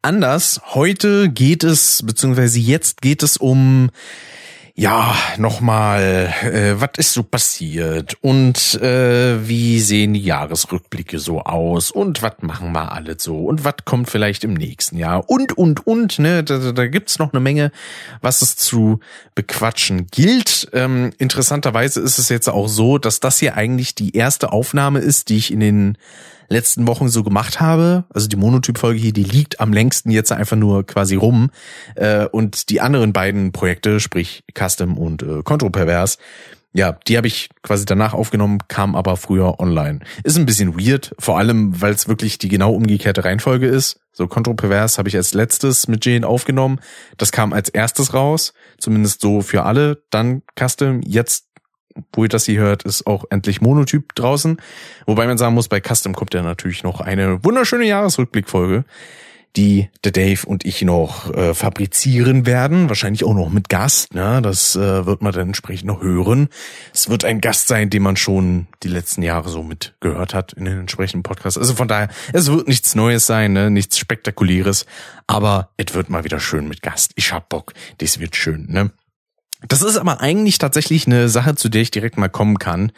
anders. 0.02 0.60
Heute 0.74 1.28
geht 1.28 1.64
es, 1.64 2.02
beziehungsweise 2.04 2.58
jetzt 2.58 3.02
geht 3.02 3.22
es 3.22 3.36
um 3.36 3.90
ja, 4.78 5.16
nochmal, 5.38 6.34
äh, 6.42 6.78
was 6.78 6.90
ist 6.98 7.14
so 7.14 7.22
passiert? 7.22 8.18
Und 8.20 8.74
äh, 8.74 9.48
wie 9.48 9.80
sehen 9.80 10.12
die 10.12 10.20
Jahresrückblicke 10.20 11.18
so 11.18 11.40
aus? 11.40 11.90
Und 11.90 12.20
was 12.20 12.34
machen 12.42 12.72
wir 12.72 12.92
alle 12.92 13.16
so? 13.18 13.38
Und 13.38 13.64
was 13.64 13.76
kommt 13.86 14.10
vielleicht 14.10 14.44
im 14.44 14.52
nächsten 14.52 14.98
Jahr? 14.98 15.30
Und, 15.30 15.56
und, 15.56 15.86
und, 15.86 16.18
ne, 16.18 16.44
da, 16.44 16.72
da 16.72 16.86
gibt's 16.88 17.18
noch 17.18 17.32
eine 17.32 17.40
Menge, 17.40 17.72
was 18.20 18.42
es 18.42 18.56
zu 18.56 19.00
bequatschen 19.34 20.08
gilt. 20.08 20.68
Ähm, 20.74 21.10
interessanterweise 21.16 22.00
ist 22.02 22.18
es 22.18 22.28
jetzt 22.28 22.50
auch 22.50 22.68
so, 22.68 22.98
dass 22.98 23.18
das 23.20 23.38
hier 23.38 23.56
eigentlich 23.56 23.94
die 23.94 24.14
erste 24.14 24.52
Aufnahme 24.52 24.98
ist, 24.98 25.30
die 25.30 25.38
ich 25.38 25.54
in 25.54 25.60
den 25.60 25.98
letzten 26.48 26.86
Wochen 26.86 27.08
so 27.08 27.22
gemacht 27.22 27.60
habe. 27.60 28.04
Also 28.10 28.28
die 28.28 28.36
Monotyp-Folge 28.36 28.98
hier, 28.98 29.12
die 29.12 29.24
liegt 29.24 29.60
am 29.60 29.72
längsten 29.72 30.10
jetzt 30.10 30.32
einfach 30.32 30.56
nur 30.56 30.86
quasi 30.86 31.16
rum. 31.16 31.50
Äh, 31.94 32.26
und 32.26 32.70
die 32.70 32.80
anderen 32.80 33.12
beiden 33.12 33.52
Projekte, 33.52 34.00
sprich 34.00 34.44
Custom 34.54 34.98
und 34.98 35.22
äh, 35.22 35.42
ja, 36.76 36.92
die 37.08 37.16
habe 37.16 37.26
ich 37.26 37.48
quasi 37.62 37.86
danach 37.86 38.12
aufgenommen, 38.12 38.58
kam 38.68 38.96
aber 38.96 39.16
früher 39.16 39.60
online. 39.60 40.00
Ist 40.24 40.36
ein 40.36 40.44
bisschen 40.44 40.78
weird, 40.78 41.14
vor 41.18 41.38
allem, 41.38 41.80
weil 41.80 41.94
es 41.94 42.06
wirklich 42.06 42.36
die 42.36 42.48
genau 42.48 42.74
umgekehrte 42.74 43.24
Reihenfolge 43.24 43.66
ist. 43.66 44.00
So 44.12 44.26
Kontropervers 44.28 44.98
habe 44.98 45.08
ich 45.08 45.16
als 45.16 45.32
letztes 45.32 45.88
mit 45.88 46.04
Jane 46.04 46.26
aufgenommen. 46.26 46.80
Das 47.16 47.32
kam 47.32 47.54
als 47.54 47.70
erstes 47.70 48.12
raus, 48.12 48.52
zumindest 48.78 49.22
so 49.22 49.40
für 49.40 49.62
alle. 49.64 50.02
Dann 50.10 50.42
Custom, 50.54 51.00
jetzt, 51.02 51.46
wo 52.12 52.24
ihr 52.24 52.28
das 52.28 52.46
hier 52.46 52.60
hört, 52.60 52.82
ist 52.84 53.06
auch 53.06 53.24
endlich 53.30 53.60
Monotyp 53.60 54.14
draußen. 54.14 54.58
Wobei 55.06 55.26
man 55.26 55.38
sagen 55.38 55.54
muss, 55.54 55.68
bei 55.68 55.80
Custom 55.80 56.14
kommt 56.14 56.34
ja 56.34 56.42
natürlich 56.42 56.82
noch 56.82 57.00
eine 57.00 57.44
wunderschöne 57.44 57.86
Jahresrückblickfolge 57.86 58.84
die 59.56 59.88
der 60.04 60.12
Dave 60.12 60.46
und 60.46 60.64
ich 60.64 60.82
noch 60.82 61.32
äh, 61.34 61.54
fabrizieren 61.54 62.46
werden. 62.46 62.88
Wahrscheinlich 62.88 63.24
auch 63.24 63.34
noch 63.34 63.48
mit 63.48 63.68
Gast. 63.68 64.14
Ne? 64.14 64.40
Das 64.42 64.76
äh, 64.76 65.06
wird 65.06 65.22
man 65.22 65.32
dann 65.32 65.48
entsprechend 65.48 65.86
noch 65.86 66.02
hören. 66.02 66.48
Es 66.92 67.08
wird 67.08 67.24
ein 67.24 67.40
Gast 67.40 67.68
sein, 67.68 67.90
den 67.90 68.02
man 68.02 68.16
schon 68.16 68.66
die 68.82 68.88
letzten 68.88 69.22
Jahre 69.22 69.48
so 69.48 69.62
mitgehört 69.62 70.34
hat 70.34 70.52
in 70.52 70.66
den 70.66 70.78
entsprechenden 70.80 71.22
Podcasts. 71.22 71.58
Also 71.58 71.74
von 71.74 71.88
daher, 71.88 72.08
es 72.32 72.50
wird 72.50 72.68
nichts 72.68 72.94
Neues 72.94 73.26
sein, 73.26 73.52
ne? 73.52 73.70
nichts 73.70 73.98
Spektakuläres. 73.98 74.86
Aber 75.26 75.70
es 75.76 75.94
wird 75.94 76.10
mal 76.10 76.24
wieder 76.24 76.38
schön 76.38 76.68
mit 76.68 76.82
Gast. 76.82 77.12
Ich 77.16 77.32
hab 77.32 77.48
Bock. 77.48 77.72
Das 77.98 78.20
wird 78.20 78.36
schön. 78.36 78.66
Ne? 78.68 78.90
Das 79.68 79.82
ist 79.82 79.96
aber 79.96 80.20
eigentlich 80.20 80.58
tatsächlich 80.58 81.06
eine 81.06 81.28
Sache, 81.28 81.54
zu 81.54 81.68
der 81.68 81.82
ich 81.82 81.90
direkt 81.90 82.18
mal 82.18 82.28
kommen 82.28 82.58
kann 82.58 82.92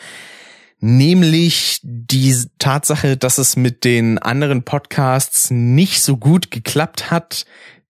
nämlich 0.81 1.81
die 1.83 2.37
Tatsache, 2.59 3.17
dass 3.17 3.39
es 3.39 3.57
mit 3.57 3.85
den 3.85 4.19
anderen 4.19 4.63
Podcasts 4.63 5.51
nicht 5.51 6.03
so 6.03 6.17
gut 6.17 6.51
geklappt 6.51 7.11
hat, 7.11 7.47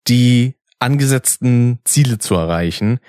die 0.08 0.56
angesetzten 0.80 1.80
Ziele 1.84 2.20
zu 2.20 2.36
erreichen. 2.36 3.00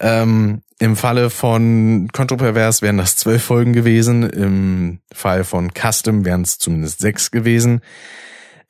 Ähm, 0.00 0.62
Im 0.78 0.96
Falle 0.96 1.30
von 1.30 2.08
Kontropervers 2.12 2.82
wären 2.82 2.98
das 2.98 3.16
zwölf 3.16 3.42
Folgen 3.42 3.72
gewesen, 3.72 4.22
im 4.22 5.00
Fall 5.12 5.44
von 5.44 5.72
Custom 5.72 6.24
wären 6.24 6.42
es 6.42 6.58
zumindest 6.58 7.00
sechs 7.00 7.30
gewesen. 7.30 7.80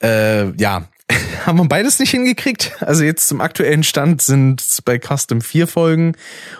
Äh, 0.02 0.52
ja, 0.56 0.88
haben 1.46 1.58
wir 1.58 1.68
beides 1.68 1.98
nicht 1.98 2.10
hingekriegt. 2.10 2.72
Also 2.80 3.04
jetzt 3.04 3.28
zum 3.28 3.40
aktuellen 3.40 3.84
Stand 3.84 4.22
sind 4.22 4.60
es 4.60 4.82
bei 4.82 4.98
Custom 4.98 5.40
vier 5.40 5.66
Folgen 5.66 6.16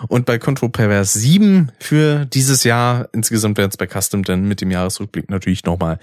und 0.07 0.25
bei 0.25 0.37
Control 0.37 0.69
Perverse 0.69 1.19
sieben 1.19 1.71
für 1.79 2.25
dieses 2.25 2.63
Jahr. 2.63 3.09
Insgesamt 3.13 3.57
werden 3.57 3.71
es 3.71 3.77
bei 3.77 3.87
Custom 3.87 4.23
dann 4.23 4.47
mit 4.47 4.61
dem 4.61 4.71
Jahresrückblick 4.71 5.29
natürlich 5.29 5.65
nochmal 5.65 5.99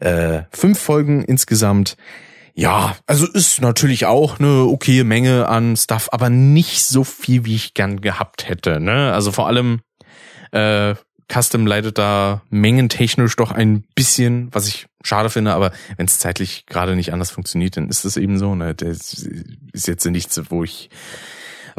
äh, 0.00 0.42
fünf 0.50 0.78
Folgen 0.78 1.24
insgesamt. 1.24 1.96
Ja, 2.54 2.96
also 3.06 3.26
ist 3.26 3.60
natürlich 3.60 4.06
auch 4.06 4.40
eine 4.40 4.64
okaye 4.64 5.04
Menge 5.04 5.48
an 5.48 5.76
Stuff, 5.76 6.08
aber 6.10 6.28
nicht 6.28 6.84
so 6.84 7.04
viel, 7.04 7.44
wie 7.44 7.54
ich 7.54 7.72
gern 7.72 8.00
gehabt 8.00 8.48
hätte. 8.48 8.80
Ne? 8.80 9.12
Also 9.12 9.30
vor 9.30 9.46
allem 9.46 9.80
äh, 10.50 10.94
Custom 11.32 11.66
leidet 11.66 11.98
da 11.98 12.42
mengentechnisch 12.50 13.36
doch 13.36 13.52
ein 13.52 13.84
bisschen, 13.94 14.48
was 14.52 14.66
ich 14.66 14.86
schade 15.02 15.30
finde, 15.30 15.52
aber 15.52 15.72
wenn 15.96 16.06
es 16.06 16.18
zeitlich 16.18 16.66
gerade 16.66 16.96
nicht 16.96 17.12
anders 17.12 17.30
funktioniert, 17.30 17.76
dann 17.76 17.88
ist 17.88 18.04
es 18.04 18.16
eben 18.16 18.38
so. 18.38 18.54
Ne? 18.54 18.74
Das 18.74 19.26
ist 19.72 19.86
jetzt 19.86 20.04
nichts, 20.06 20.40
wo 20.50 20.64
ich 20.64 20.90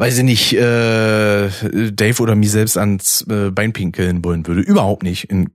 weiß 0.00 0.16
ich 0.16 0.24
nicht, 0.24 0.52
äh, 0.54 1.50
Dave 1.92 2.22
oder 2.22 2.34
mir 2.34 2.48
selbst 2.48 2.78
ans 2.78 3.20
äh, 3.28 3.50
Bein 3.50 3.74
pinkeln 3.74 4.24
wollen 4.24 4.46
würde. 4.46 4.62
Überhaupt 4.62 5.02
nicht. 5.02 5.24
In 5.24 5.50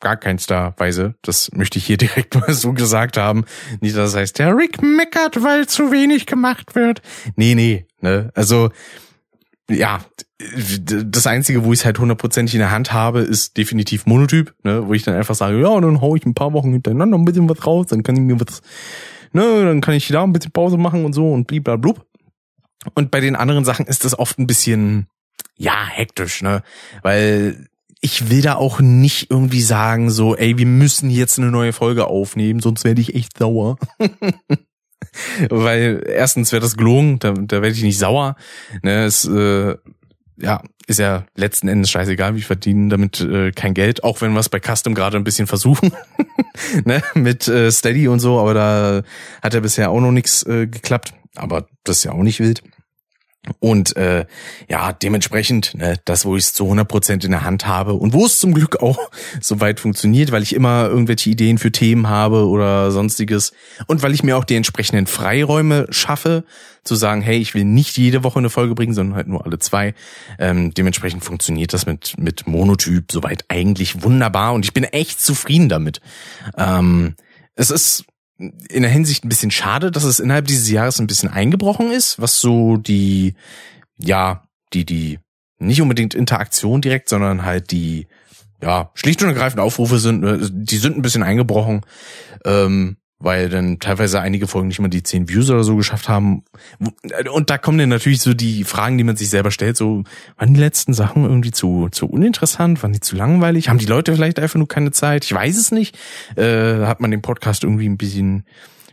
gar 0.00 0.16
keinster 0.16 0.74
Weise. 0.78 1.14
Das 1.22 1.52
möchte 1.52 1.78
ich 1.78 1.86
hier 1.86 1.96
direkt 1.98 2.34
mal 2.34 2.52
so 2.52 2.72
gesagt 2.72 3.16
haben. 3.16 3.44
Nicht, 3.80 3.96
dass 3.96 4.12
das 4.12 4.20
heißt, 4.20 4.38
der 4.40 4.56
Rick 4.56 4.82
meckert, 4.82 5.42
weil 5.44 5.68
zu 5.68 5.92
wenig 5.92 6.26
gemacht 6.26 6.74
wird. 6.74 7.02
Nee, 7.36 7.54
nee. 7.54 7.86
Ne? 8.00 8.30
Also 8.34 8.70
ja, 9.70 10.04
das 10.82 11.26
Einzige, 11.26 11.64
wo 11.64 11.72
ich 11.72 11.80
es 11.80 11.84
halt 11.84 11.98
hundertprozentig 11.98 12.54
in 12.54 12.60
der 12.60 12.70
Hand 12.70 12.92
habe, 12.92 13.20
ist 13.20 13.56
definitiv 13.56 14.06
Monotyp, 14.06 14.54
ne, 14.62 14.86
wo 14.86 14.92
ich 14.92 15.02
dann 15.02 15.14
einfach 15.14 15.34
sage, 15.34 15.60
ja, 15.60 15.80
dann 15.80 16.00
hau 16.00 16.16
ich 16.16 16.26
ein 16.26 16.34
paar 16.34 16.52
Wochen 16.52 16.72
hintereinander 16.72 17.16
ein 17.16 17.24
bisschen 17.24 17.48
was 17.48 17.66
raus, 17.66 17.86
dann 17.86 18.02
kann 18.02 18.16
ich 18.16 18.22
mir 18.22 18.38
was, 18.38 18.60
ne, 19.32 19.64
dann 19.64 19.80
kann 19.80 19.94
ich 19.94 20.08
da 20.08 20.22
ein 20.22 20.32
bisschen 20.32 20.52
Pause 20.52 20.76
machen 20.76 21.04
und 21.04 21.12
so 21.12 21.32
und 21.32 21.46
bliblablub. 21.46 22.04
Und 22.94 23.10
bei 23.10 23.20
den 23.20 23.36
anderen 23.36 23.64
Sachen 23.64 23.86
ist 23.86 24.04
das 24.04 24.18
oft 24.18 24.38
ein 24.38 24.46
bisschen, 24.46 25.06
ja, 25.56 25.86
hektisch, 25.86 26.42
ne, 26.42 26.62
weil 27.02 27.68
ich 28.00 28.28
will 28.28 28.42
da 28.42 28.56
auch 28.56 28.80
nicht 28.80 29.30
irgendwie 29.30 29.62
sagen, 29.62 30.10
so, 30.10 30.36
ey, 30.36 30.58
wir 30.58 30.66
müssen 30.66 31.08
jetzt 31.08 31.38
eine 31.38 31.50
neue 31.50 31.72
Folge 31.72 32.06
aufnehmen, 32.06 32.60
sonst 32.60 32.84
werde 32.84 33.00
ich 33.00 33.14
echt 33.14 33.38
sauer. 33.38 33.78
Weil 35.50 36.02
erstens 36.06 36.52
wäre 36.52 36.62
das 36.62 36.76
gelogen, 36.76 37.18
da, 37.18 37.32
da 37.32 37.62
werde 37.62 37.74
ich 37.74 37.82
nicht 37.82 37.98
sauer. 37.98 38.36
Ne, 38.82 39.04
es 39.04 39.24
äh, 39.24 39.76
ja, 40.36 40.62
ist 40.86 40.98
ja 40.98 41.24
letzten 41.36 41.68
Endes 41.68 41.90
scheißegal, 41.90 42.34
wir 42.34 42.42
verdienen 42.42 42.90
damit 42.90 43.20
äh, 43.20 43.52
kein 43.52 43.74
Geld, 43.74 44.04
auch 44.04 44.20
wenn 44.20 44.32
wir 44.32 44.40
es 44.40 44.48
bei 44.48 44.60
Custom 44.60 44.94
gerade 44.94 45.16
ein 45.16 45.24
bisschen 45.24 45.46
versuchen, 45.46 45.92
ne, 46.84 47.02
mit 47.14 47.48
äh, 47.48 47.70
Steady 47.70 48.08
und 48.08 48.20
so, 48.20 48.38
aber 48.38 48.54
da 48.54 49.02
hat 49.42 49.54
ja 49.54 49.60
bisher 49.60 49.90
auch 49.90 50.00
noch 50.00 50.12
nichts 50.12 50.44
äh, 50.44 50.66
geklappt, 50.66 51.14
aber 51.36 51.66
das 51.84 51.98
ist 51.98 52.04
ja 52.04 52.12
auch 52.12 52.22
nicht 52.22 52.40
wild. 52.40 52.62
Und 53.58 53.96
äh, 53.96 54.26
ja, 54.68 54.92
dementsprechend, 54.92 55.74
ne, 55.74 55.98
das, 56.04 56.24
wo 56.24 56.36
ich 56.36 56.44
es 56.44 56.54
zu 56.54 56.64
100 56.64 56.88
Prozent 56.88 57.24
in 57.24 57.30
der 57.30 57.44
Hand 57.44 57.66
habe 57.66 57.94
und 57.94 58.12
wo 58.12 58.26
es 58.26 58.38
zum 58.38 58.54
Glück 58.54 58.80
auch 58.80 58.98
so 59.40 59.60
weit 59.60 59.80
funktioniert, 59.80 60.32
weil 60.32 60.42
ich 60.42 60.54
immer 60.54 60.86
irgendwelche 60.86 61.30
Ideen 61.30 61.58
für 61.58 61.72
Themen 61.72 62.08
habe 62.08 62.48
oder 62.48 62.90
sonstiges 62.90 63.52
und 63.86 64.02
weil 64.02 64.14
ich 64.14 64.22
mir 64.22 64.36
auch 64.36 64.44
die 64.44 64.56
entsprechenden 64.56 65.06
Freiräume 65.06 65.86
schaffe, 65.90 66.44
zu 66.84 66.94
sagen, 66.94 67.22
hey, 67.22 67.38
ich 67.38 67.54
will 67.54 67.64
nicht 67.64 67.96
jede 67.96 68.24
Woche 68.24 68.38
eine 68.38 68.50
Folge 68.50 68.74
bringen, 68.74 68.92
sondern 68.92 69.16
halt 69.16 69.26
nur 69.26 69.44
alle 69.44 69.58
zwei. 69.58 69.94
Ähm, 70.38 70.74
dementsprechend 70.74 71.24
funktioniert 71.24 71.72
das 71.72 71.86
mit, 71.86 72.18
mit 72.18 72.46
Monotyp 72.46 73.10
soweit 73.10 73.46
eigentlich 73.48 74.02
wunderbar 74.02 74.52
und 74.52 74.64
ich 74.64 74.74
bin 74.74 74.84
echt 74.84 75.20
zufrieden 75.20 75.68
damit. 75.68 76.00
Ähm, 76.58 77.14
es 77.56 77.70
ist 77.70 78.04
in 78.36 78.82
der 78.82 78.90
Hinsicht 78.90 79.24
ein 79.24 79.28
bisschen 79.28 79.50
schade, 79.50 79.90
dass 79.90 80.04
es 80.04 80.18
innerhalb 80.18 80.46
dieses 80.46 80.68
Jahres 80.68 80.98
ein 80.98 81.06
bisschen 81.06 81.30
eingebrochen 81.30 81.90
ist, 81.92 82.20
was 82.20 82.40
so 82.40 82.76
die, 82.76 83.34
ja, 83.98 84.44
die, 84.72 84.84
die, 84.84 85.20
nicht 85.58 85.80
unbedingt 85.80 86.14
Interaktion 86.14 86.80
direkt, 86.80 87.08
sondern 87.08 87.44
halt 87.44 87.70
die, 87.70 88.08
ja, 88.60 88.90
schlicht 88.94 89.22
und 89.22 89.28
ergreifend 89.28 89.60
Aufrufe 89.60 89.98
sind, 89.98 90.24
äh, 90.24 90.38
die 90.50 90.78
sind 90.78 90.96
ein 90.96 91.02
bisschen 91.02 91.22
eingebrochen. 91.22 91.82
Ähm, 92.44 92.96
weil 93.18 93.48
dann 93.48 93.78
teilweise 93.78 94.20
einige 94.20 94.46
Folgen 94.46 94.68
nicht 94.68 94.80
mal 94.80 94.88
die 94.88 95.02
zehn 95.02 95.28
Views 95.28 95.48
oder 95.50 95.64
so 95.64 95.76
geschafft 95.76 96.08
haben. 96.08 96.44
Und 97.32 97.50
da 97.50 97.58
kommen 97.58 97.78
dann 97.78 97.88
natürlich 97.88 98.20
so 98.20 98.34
die 98.34 98.64
Fragen, 98.64 98.98
die 98.98 99.04
man 99.04 99.16
sich 99.16 99.30
selber 99.30 99.50
stellt, 99.50 99.76
so, 99.76 100.02
waren 100.36 100.54
die 100.54 100.60
letzten 100.60 100.94
Sachen 100.94 101.24
irgendwie 101.24 101.52
zu, 101.52 101.88
zu 101.90 102.06
uninteressant? 102.06 102.82
Waren 102.82 102.92
die 102.92 103.00
zu 103.00 103.16
langweilig? 103.16 103.68
Haben 103.68 103.78
die 103.78 103.86
Leute 103.86 104.14
vielleicht 104.14 104.38
einfach 104.38 104.58
nur 104.58 104.68
keine 104.68 104.90
Zeit? 104.90 105.24
Ich 105.24 105.32
weiß 105.32 105.56
es 105.56 105.70
nicht. 105.70 105.96
Äh, 106.36 106.86
hat 106.86 107.00
man 107.00 107.10
den 107.10 107.22
Podcast 107.22 107.64
irgendwie 107.64 107.88
ein 107.88 107.96
bisschen, 107.96 108.44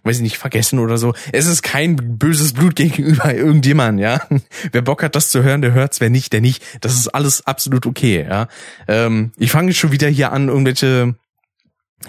weiß 0.03 0.17
ich 0.17 0.23
nicht, 0.23 0.37
vergessen 0.37 0.79
oder 0.79 0.97
so. 0.97 1.13
Es 1.31 1.47
ist 1.47 1.63
kein 1.63 2.17
böses 2.17 2.53
Blut 2.53 2.75
gegenüber 2.75 3.33
irgendjemand, 3.33 3.99
ja. 3.99 4.21
Wer 4.71 4.81
Bock 4.81 5.03
hat, 5.03 5.15
das 5.15 5.31
zu 5.31 5.43
hören, 5.43 5.61
der 5.61 5.73
hört's, 5.73 5.99
wer 5.99 6.09
nicht, 6.09 6.31
der 6.31 6.41
nicht. 6.41 6.63
Das 6.81 6.93
ist 6.93 7.09
alles 7.09 7.45
absolut 7.47 7.85
okay, 7.85 8.25
ja. 8.27 8.47
Ähm, 8.87 9.31
ich 9.37 9.51
fange 9.51 9.73
schon 9.73 9.91
wieder 9.91 10.07
hier 10.07 10.31
an, 10.31 10.47
irgendwelche 10.47 11.15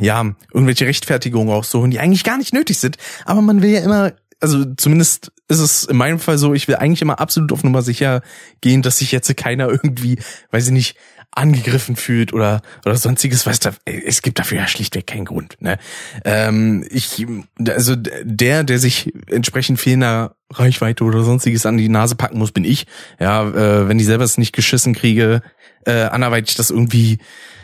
ja, 0.00 0.34
irgendwelche 0.52 0.86
Rechtfertigungen 0.86 1.48
rauszuholen, 1.48 1.90
die 1.90 2.00
eigentlich 2.00 2.24
gar 2.24 2.38
nicht 2.38 2.52
nötig 2.54 2.78
sind. 2.78 2.96
Aber 3.24 3.42
man 3.42 3.62
will 3.62 3.70
ja 3.70 3.80
immer, 3.80 4.12
also 4.40 4.64
zumindest 4.76 5.32
ist 5.48 5.60
es 5.60 5.84
in 5.84 5.96
meinem 5.96 6.18
Fall 6.18 6.38
so, 6.38 6.54
ich 6.54 6.68
will 6.68 6.76
eigentlich 6.76 7.02
immer 7.02 7.20
absolut 7.20 7.52
auf 7.52 7.62
Nummer 7.62 7.82
sicher 7.82 8.22
gehen, 8.60 8.82
dass 8.82 8.98
sich 8.98 9.12
jetzt 9.12 9.34
keiner 9.36 9.68
irgendwie, 9.68 10.18
weiß 10.50 10.66
ich 10.66 10.72
nicht, 10.72 10.96
angegriffen 11.34 11.96
fühlt 11.96 12.34
oder 12.34 12.60
oder 12.84 12.94
sonstiges, 12.96 13.46
weißt 13.46 13.64
du, 13.64 13.70
es 13.86 14.20
gibt 14.20 14.38
dafür 14.38 14.58
ja 14.58 14.66
schlichtweg 14.66 15.06
keinen 15.06 15.24
Grund. 15.24 15.56
Ne? 15.60 15.78
Ähm, 16.24 16.84
ich, 16.90 17.26
also 17.66 17.96
der, 17.96 18.64
der 18.64 18.78
sich 18.78 19.12
entsprechend 19.28 19.80
fehlender 19.80 20.36
Reichweite 20.50 21.04
oder 21.04 21.22
sonstiges 21.22 21.64
an 21.64 21.78
die 21.78 21.88
Nase 21.88 22.16
packen 22.16 22.38
muss, 22.38 22.52
bin 22.52 22.64
ich. 22.64 22.86
Ja, 23.18 23.48
äh, 23.48 23.88
wenn 23.88 23.98
ich 23.98 24.04
selber 24.04 24.24
es 24.24 24.36
nicht 24.36 24.52
geschissen 24.52 24.94
kriege, 24.94 25.40
äh, 25.86 26.02
anderweitig 26.02 26.54
das 26.56 26.70
irgendwie 26.70 27.18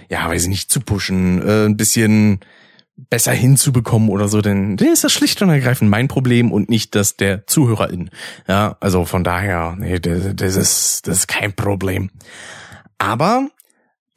ja, 0.08 0.28
weiß 0.28 0.44
ich 0.44 0.48
nicht, 0.48 0.72
zu 0.72 0.80
pushen, 0.80 1.40
äh, 1.46 1.66
ein 1.66 1.76
bisschen 1.76 2.40
besser 3.10 3.32
hinzubekommen 3.32 4.08
oder 4.08 4.28
so, 4.28 4.40
denn 4.40 4.76
dann 4.76 4.88
ist 4.88 5.04
das 5.04 5.12
schlicht 5.12 5.40
und 5.40 5.50
ergreifend 5.50 5.90
mein 5.90 6.08
Problem 6.08 6.50
und 6.50 6.68
nicht 6.68 6.94
das 6.94 7.16
der 7.16 7.46
Zuhörerin. 7.46 8.10
Ja, 8.48 8.76
also 8.80 9.04
von 9.04 9.22
daher, 9.22 9.76
nee, 9.78 10.00
das, 10.00 10.34
das 10.34 10.56
ist 10.56 11.06
das 11.06 11.18
ist 11.18 11.28
kein 11.28 11.52
Problem. 11.52 12.10
Aber 12.98 13.48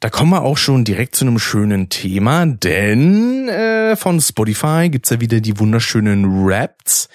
da 0.02 0.10
kommen 0.10 0.32
wir 0.32 0.42
auch 0.42 0.58
schon 0.58 0.82
direkt 0.82 1.14
zu 1.14 1.24
einem 1.24 1.38
schönen 1.38 1.88
Thema, 1.88 2.44
denn 2.44 3.48
äh, 3.48 3.94
von 3.94 4.20
Spotify 4.20 4.88
gibt's 4.90 5.10
ja 5.10 5.20
wieder 5.20 5.40
die 5.40 5.60
wunderschönen 5.60 6.44
Raps 6.44 7.08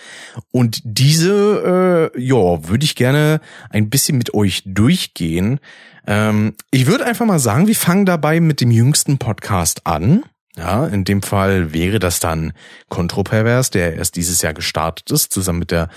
und 0.51 0.79
diese, 0.85 2.11
äh, 2.15 2.21
ja, 2.21 2.35
würde 2.69 2.85
ich 2.85 2.95
gerne 2.95 3.41
ein 3.69 3.89
bisschen 3.89 4.17
mit 4.17 4.33
euch 4.33 4.63
durchgehen. 4.65 5.59
Ähm, 6.07 6.55
ich 6.71 6.87
würde 6.87 7.05
einfach 7.05 7.25
mal 7.25 7.39
sagen, 7.39 7.67
wir 7.67 7.75
fangen 7.75 8.05
dabei 8.05 8.39
mit 8.39 8.61
dem 8.61 8.71
jüngsten 8.71 9.17
Podcast 9.17 9.85
an. 9.85 10.23
Ja, 10.55 10.87
in 10.87 11.03
dem 11.03 11.21
Fall 11.21 11.71
wäre 11.71 11.99
das 11.99 12.19
dann 12.19 12.51
Kontropervers, 12.89 13.69
der 13.69 13.95
erst 13.95 14.15
dieses 14.15 14.41
Jahr 14.41 14.55
gestartet 14.55 15.11
ist, 15.11 15.31
zusammen 15.31 15.59
mit 15.59 15.69
der 15.69 15.89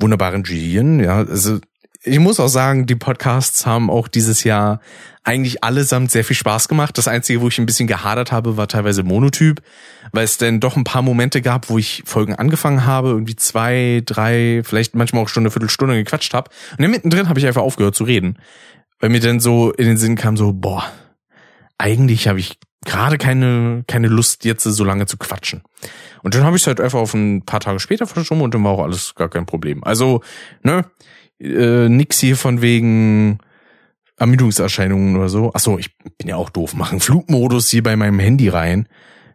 wunderbaren 0.00 0.42
Gillian. 0.42 0.98
Ja, 0.98 1.18
also 1.18 1.60
ich 2.02 2.18
muss 2.18 2.40
auch 2.40 2.48
sagen, 2.48 2.86
die 2.86 2.96
Podcasts 2.96 3.64
haben 3.66 3.90
auch 3.90 4.08
dieses 4.08 4.42
Jahr 4.42 4.80
eigentlich 5.22 5.62
allesamt 5.62 6.10
sehr 6.10 6.24
viel 6.24 6.36
Spaß 6.36 6.68
gemacht. 6.68 6.96
Das 6.96 7.06
Einzige, 7.06 7.40
wo 7.40 7.48
ich 7.48 7.58
ein 7.58 7.66
bisschen 7.66 7.86
gehadert 7.86 8.32
habe, 8.32 8.56
war 8.56 8.66
teilweise 8.66 9.02
Monotyp, 9.02 9.60
weil 10.12 10.24
es 10.24 10.38
dann 10.38 10.58
doch 10.58 10.76
ein 10.76 10.84
paar 10.84 11.02
Momente 11.02 11.42
gab, 11.42 11.68
wo 11.68 11.78
ich 11.78 12.02
Folgen 12.06 12.34
angefangen 12.34 12.86
habe, 12.86 13.10
irgendwie 13.10 13.36
zwei, 13.36 14.02
drei, 14.06 14.62
vielleicht 14.64 14.94
manchmal 14.94 15.22
auch 15.22 15.28
schon 15.28 15.42
eine 15.42 15.50
Viertelstunde 15.50 15.96
gequatscht 15.96 16.34
habe. 16.34 16.50
Und 16.72 16.82
dann 16.82 16.90
mittendrin 16.90 17.28
habe 17.28 17.38
ich 17.38 17.46
einfach 17.46 17.62
aufgehört 17.62 17.94
zu 17.94 18.04
reden. 18.04 18.38
Weil 19.00 19.10
mir 19.10 19.20
dann 19.20 19.40
so 19.40 19.72
in 19.72 19.86
den 19.86 19.96
Sinn 19.96 20.16
kam, 20.16 20.36
so, 20.36 20.52
boah, 20.52 20.84
eigentlich 21.78 22.28
habe 22.28 22.40
ich 22.40 22.58
gerade 22.84 23.18
keine, 23.18 23.84
keine 23.86 24.08
Lust, 24.08 24.44
jetzt 24.44 24.64
so 24.64 24.84
lange 24.84 25.06
zu 25.06 25.16
quatschen. 25.16 25.62
Und 26.22 26.34
dann 26.34 26.44
habe 26.44 26.56
ich 26.56 26.62
es 26.62 26.66
halt 26.66 26.80
einfach 26.80 26.98
auf 26.98 27.14
ein 27.14 27.44
paar 27.44 27.60
Tage 27.60 27.80
später 27.80 28.06
verschoben 28.06 28.42
und 28.42 28.54
dann 28.54 28.64
war 28.64 28.72
auch 28.72 28.82
alles 28.82 29.14
gar 29.14 29.28
kein 29.28 29.46
Problem. 29.46 29.84
Also, 29.84 30.22
ne, 30.62 30.84
äh, 31.40 31.88
nix 31.88 32.18
hier 32.18 32.36
von 32.36 32.62
wegen 32.62 33.38
Ermüdungserscheinungen 34.16 35.16
oder 35.16 35.28
so. 35.28 35.52
Ach 35.54 35.60
so, 35.60 35.78
ich 35.78 35.96
bin 35.96 36.28
ja 36.28 36.36
auch 36.36 36.50
doof. 36.50 36.74
Machen 36.74 37.00
Flugmodus 37.00 37.68
hier 37.68 37.82
bei 37.82 37.96
meinem 37.96 38.18
Handy 38.18 38.48
rein. 38.48 38.88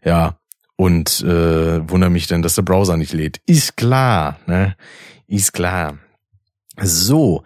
Ja. 0.04 0.38
Und 0.76 1.22
äh, 1.22 1.90
wundere 1.90 2.10
mich 2.10 2.28
dann, 2.28 2.42
dass 2.42 2.56
der 2.56 2.64
Browser 2.64 2.98
nicht 2.98 3.14
lädt. 3.14 3.40
Ist 3.46 3.78
klar, 3.78 4.40
ne? 4.48 4.76
Ist 5.28 5.54
klar. 5.54 5.98
So, 6.82 7.44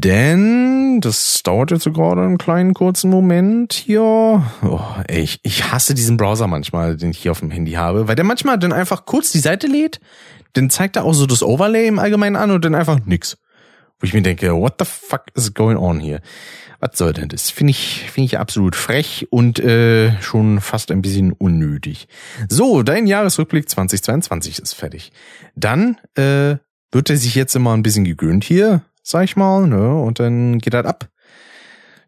denn 0.00 1.00
das 1.00 1.42
dauert 1.42 1.70
jetzt 1.70 1.84
so 1.84 1.92
gerade 1.92 2.22
einen 2.22 2.38
kleinen 2.38 2.74
kurzen 2.74 3.10
Moment 3.10 3.72
hier. 3.72 4.02
Oh, 4.02 4.80
ey, 5.08 5.22
ich, 5.22 5.40
ich 5.42 5.72
hasse 5.72 5.94
diesen 5.94 6.16
Browser 6.16 6.46
manchmal, 6.46 6.96
den 6.96 7.10
ich 7.10 7.18
hier 7.18 7.32
auf 7.32 7.40
dem 7.40 7.50
Handy 7.50 7.72
habe, 7.72 8.08
weil 8.08 8.16
der 8.16 8.24
manchmal 8.24 8.58
dann 8.58 8.72
einfach 8.72 9.04
kurz 9.04 9.32
die 9.32 9.38
Seite 9.38 9.66
lädt, 9.66 10.00
dann 10.52 10.70
zeigt 10.70 10.96
er 10.96 11.04
auch 11.04 11.14
so 11.14 11.26
das 11.26 11.42
Overlay 11.42 11.86
im 11.86 11.98
Allgemeinen 11.98 12.36
an 12.36 12.50
und 12.50 12.64
dann 12.64 12.74
einfach 12.74 12.98
nix. 13.04 13.38
Wo 14.00 14.06
ich 14.06 14.14
mir 14.14 14.22
denke, 14.22 14.52
what 14.54 14.74
the 14.78 14.84
fuck 14.84 15.26
is 15.34 15.54
going 15.54 15.76
on 15.76 16.00
here? 16.00 16.20
Was 16.80 16.98
soll 16.98 17.12
denn 17.12 17.28
das? 17.28 17.50
Finde 17.50 17.70
ich, 17.70 18.10
finde 18.10 18.26
ich 18.26 18.38
absolut 18.38 18.74
frech 18.74 19.28
und 19.30 19.60
äh, 19.60 20.20
schon 20.20 20.60
fast 20.60 20.90
ein 20.90 21.00
bisschen 21.00 21.32
unnötig. 21.32 22.08
So, 22.48 22.82
dein 22.82 23.06
Jahresrückblick 23.06 23.68
2022 23.68 24.58
ist 24.58 24.74
fertig. 24.74 25.12
Dann 25.54 25.98
äh, 26.16 26.56
wird 26.90 27.08
er 27.08 27.16
sich 27.16 27.36
jetzt 27.36 27.54
immer 27.54 27.72
ein 27.74 27.84
bisschen 27.84 28.04
gegöhnt 28.04 28.42
hier, 28.42 28.82
sag 29.02 29.24
ich 29.24 29.36
mal, 29.36 29.66
ne? 29.66 29.94
Und 29.96 30.20
dann 30.20 30.58
geht 30.58 30.74
er 30.74 30.86
ab. 30.86 31.08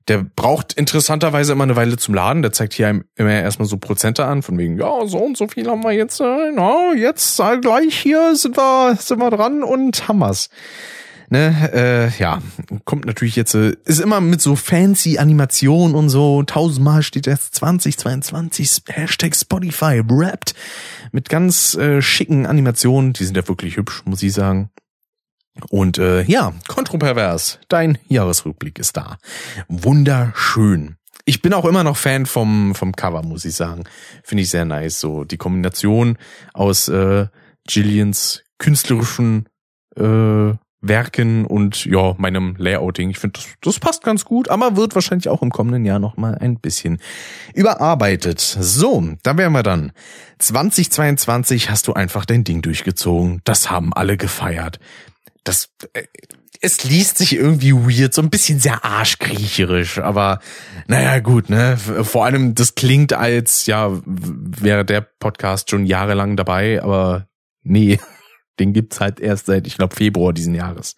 Der 0.08 0.22
braucht 0.22 0.74
interessanterweise 0.74 1.52
immer 1.52 1.64
eine 1.64 1.76
Weile 1.76 1.96
zum 1.96 2.14
Laden. 2.14 2.42
Der 2.42 2.52
zeigt 2.52 2.74
hier 2.74 3.02
immer 3.16 3.30
erstmal 3.30 3.66
so 3.66 3.78
Prozente 3.78 4.26
an, 4.26 4.42
von 4.42 4.58
wegen, 4.58 4.78
ja, 4.78 5.06
so 5.06 5.18
und 5.18 5.36
so 5.36 5.48
viel 5.48 5.68
haben 5.68 5.82
wir 5.82 5.92
jetzt, 5.92 6.20
äh, 6.20 6.52
na, 6.54 6.92
jetzt 6.94 7.40
äh, 7.40 7.58
gleich 7.58 7.98
hier 7.98 8.36
sind 8.36 8.56
wir, 8.56 8.96
sind 9.00 9.18
wir 9.18 9.30
dran 9.30 9.62
und 9.62 10.06
haben 10.08 10.18
wir's. 10.18 10.50
Ne, 11.30 11.70
äh, 11.72 12.22
ja, 12.22 12.40
kommt 12.84 13.06
natürlich 13.06 13.34
jetzt, 13.34 13.54
äh, 13.54 13.74
ist 13.86 14.00
immer 14.00 14.20
mit 14.20 14.42
so 14.42 14.56
fancy 14.56 15.16
Animation 15.16 15.94
und 15.94 16.10
so, 16.10 16.42
tausendmal 16.42 17.02
steht 17.02 17.26
jetzt 17.26 17.54
2022, 17.54 18.82
Hashtag 18.88 19.34
Spotify, 19.34 20.02
rappt, 20.06 20.54
mit 21.12 21.30
ganz 21.30 21.74
äh, 21.76 22.02
schicken 22.02 22.44
Animationen, 22.44 23.14
die 23.14 23.24
sind 23.24 23.38
ja 23.38 23.48
wirklich 23.48 23.78
hübsch, 23.78 24.02
muss 24.04 24.22
ich 24.22 24.34
sagen. 24.34 24.70
Und 25.70 25.98
äh, 25.98 26.22
ja, 26.22 26.52
kontropervers, 26.68 27.60
dein 27.68 27.98
Jahresrückblick 28.09 28.78
ist 28.78 28.97
da. 28.97 29.18
Wunderschön. 29.68 30.97
Ich 31.26 31.43
bin 31.43 31.55
auch 31.55 31.64
immer 31.64 31.85
noch 31.85 31.97
Fan 31.97 32.26
vom, 32.26 32.74
vom 32.74 32.93
Cover, 32.93 33.22
muss 33.22 33.44
ich 33.44 33.55
sagen. 33.55 33.85
Finde 34.22 34.43
ich 34.43 34.51
sehr 34.51 34.64
nice. 34.64 35.01
So 35.01 35.24
die 35.24 35.39
Kombination 35.39 36.18
aus 36.52 36.89
äh, 36.89 37.26
Gillians 37.66 38.43
künstlerischen 38.59 39.48
äh, 39.97 40.52
Werken 40.86 41.47
und 41.47 41.86
ja, 41.86 42.14
meinem 42.18 42.56
Layouting. 42.59 43.10
Ich 43.10 43.18
finde, 43.18 43.40
das, 43.40 43.48
das 43.62 43.78
passt 43.78 44.05
ganz 44.05 44.24
gut, 44.24 44.51
aber 44.51 44.76
wird 44.76 44.94
wahrscheinlich 44.94 45.28
auch 45.31 45.40
im 45.40 45.51
kommenden 45.51 45.86
Jahr 45.86 45.98
nochmal 45.98 46.36
ein 46.39 46.60
bisschen 46.60 46.98
überarbeitet. 47.55 48.40
So, 48.40 49.02
da 49.22 49.36
wären 49.39 49.52
wir 49.52 49.62
dann. 49.62 49.93
2022 50.39 51.70
hast 51.70 51.89
du 51.89 51.94
einfach 51.94 52.26
dein 52.26 52.44
Ding 52.44 52.60
durchgezogen. 52.60 53.40
Das 53.44 53.70
haben 53.70 53.94
alle 53.94 54.18
gefeiert. 54.18 54.78
Das, 55.44 55.70
äh, 55.92 56.04
es 56.60 56.82
liest 56.84 57.18
sich 57.18 57.36
irgendwie 57.36 57.74
weird, 57.74 58.14
so 58.14 58.22
ein 58.22 58.30
bisschen 58.30 58.58
sehr 58.58 58.84
arschgriecherisch, 58.84 59.98
aber 59.98 60.40
naja, 60.86 61.20
gut, 61.20 61.50
ne? 61.50 61.76
Vor 61.76 62.24
allem, 62.24 62.54
das 62.54 62.74
klingt 62.74 63.12
als, 63.12 63.66
ja, 63.66 64.00
wäre 64.06 64.84
der 64.84 65.02
Podcast 65.02 65.70
schon 65.70 65.84
jahrelang 65.84 66.36
dabei, 66.36 66.82
aber 66.82 67.28
nee, 67.62 67.98
den 68.58 68.72
gibt's 68.72 69.00
halt 69.00 69.20
erst 69.20 69.46
seit, 69.46 69.66
ich 69.66 69.76
glaube, 69.76 69.94
Februar 69.94 70.32
diesen 70.32 70.54
Jahres. 70.54 70.96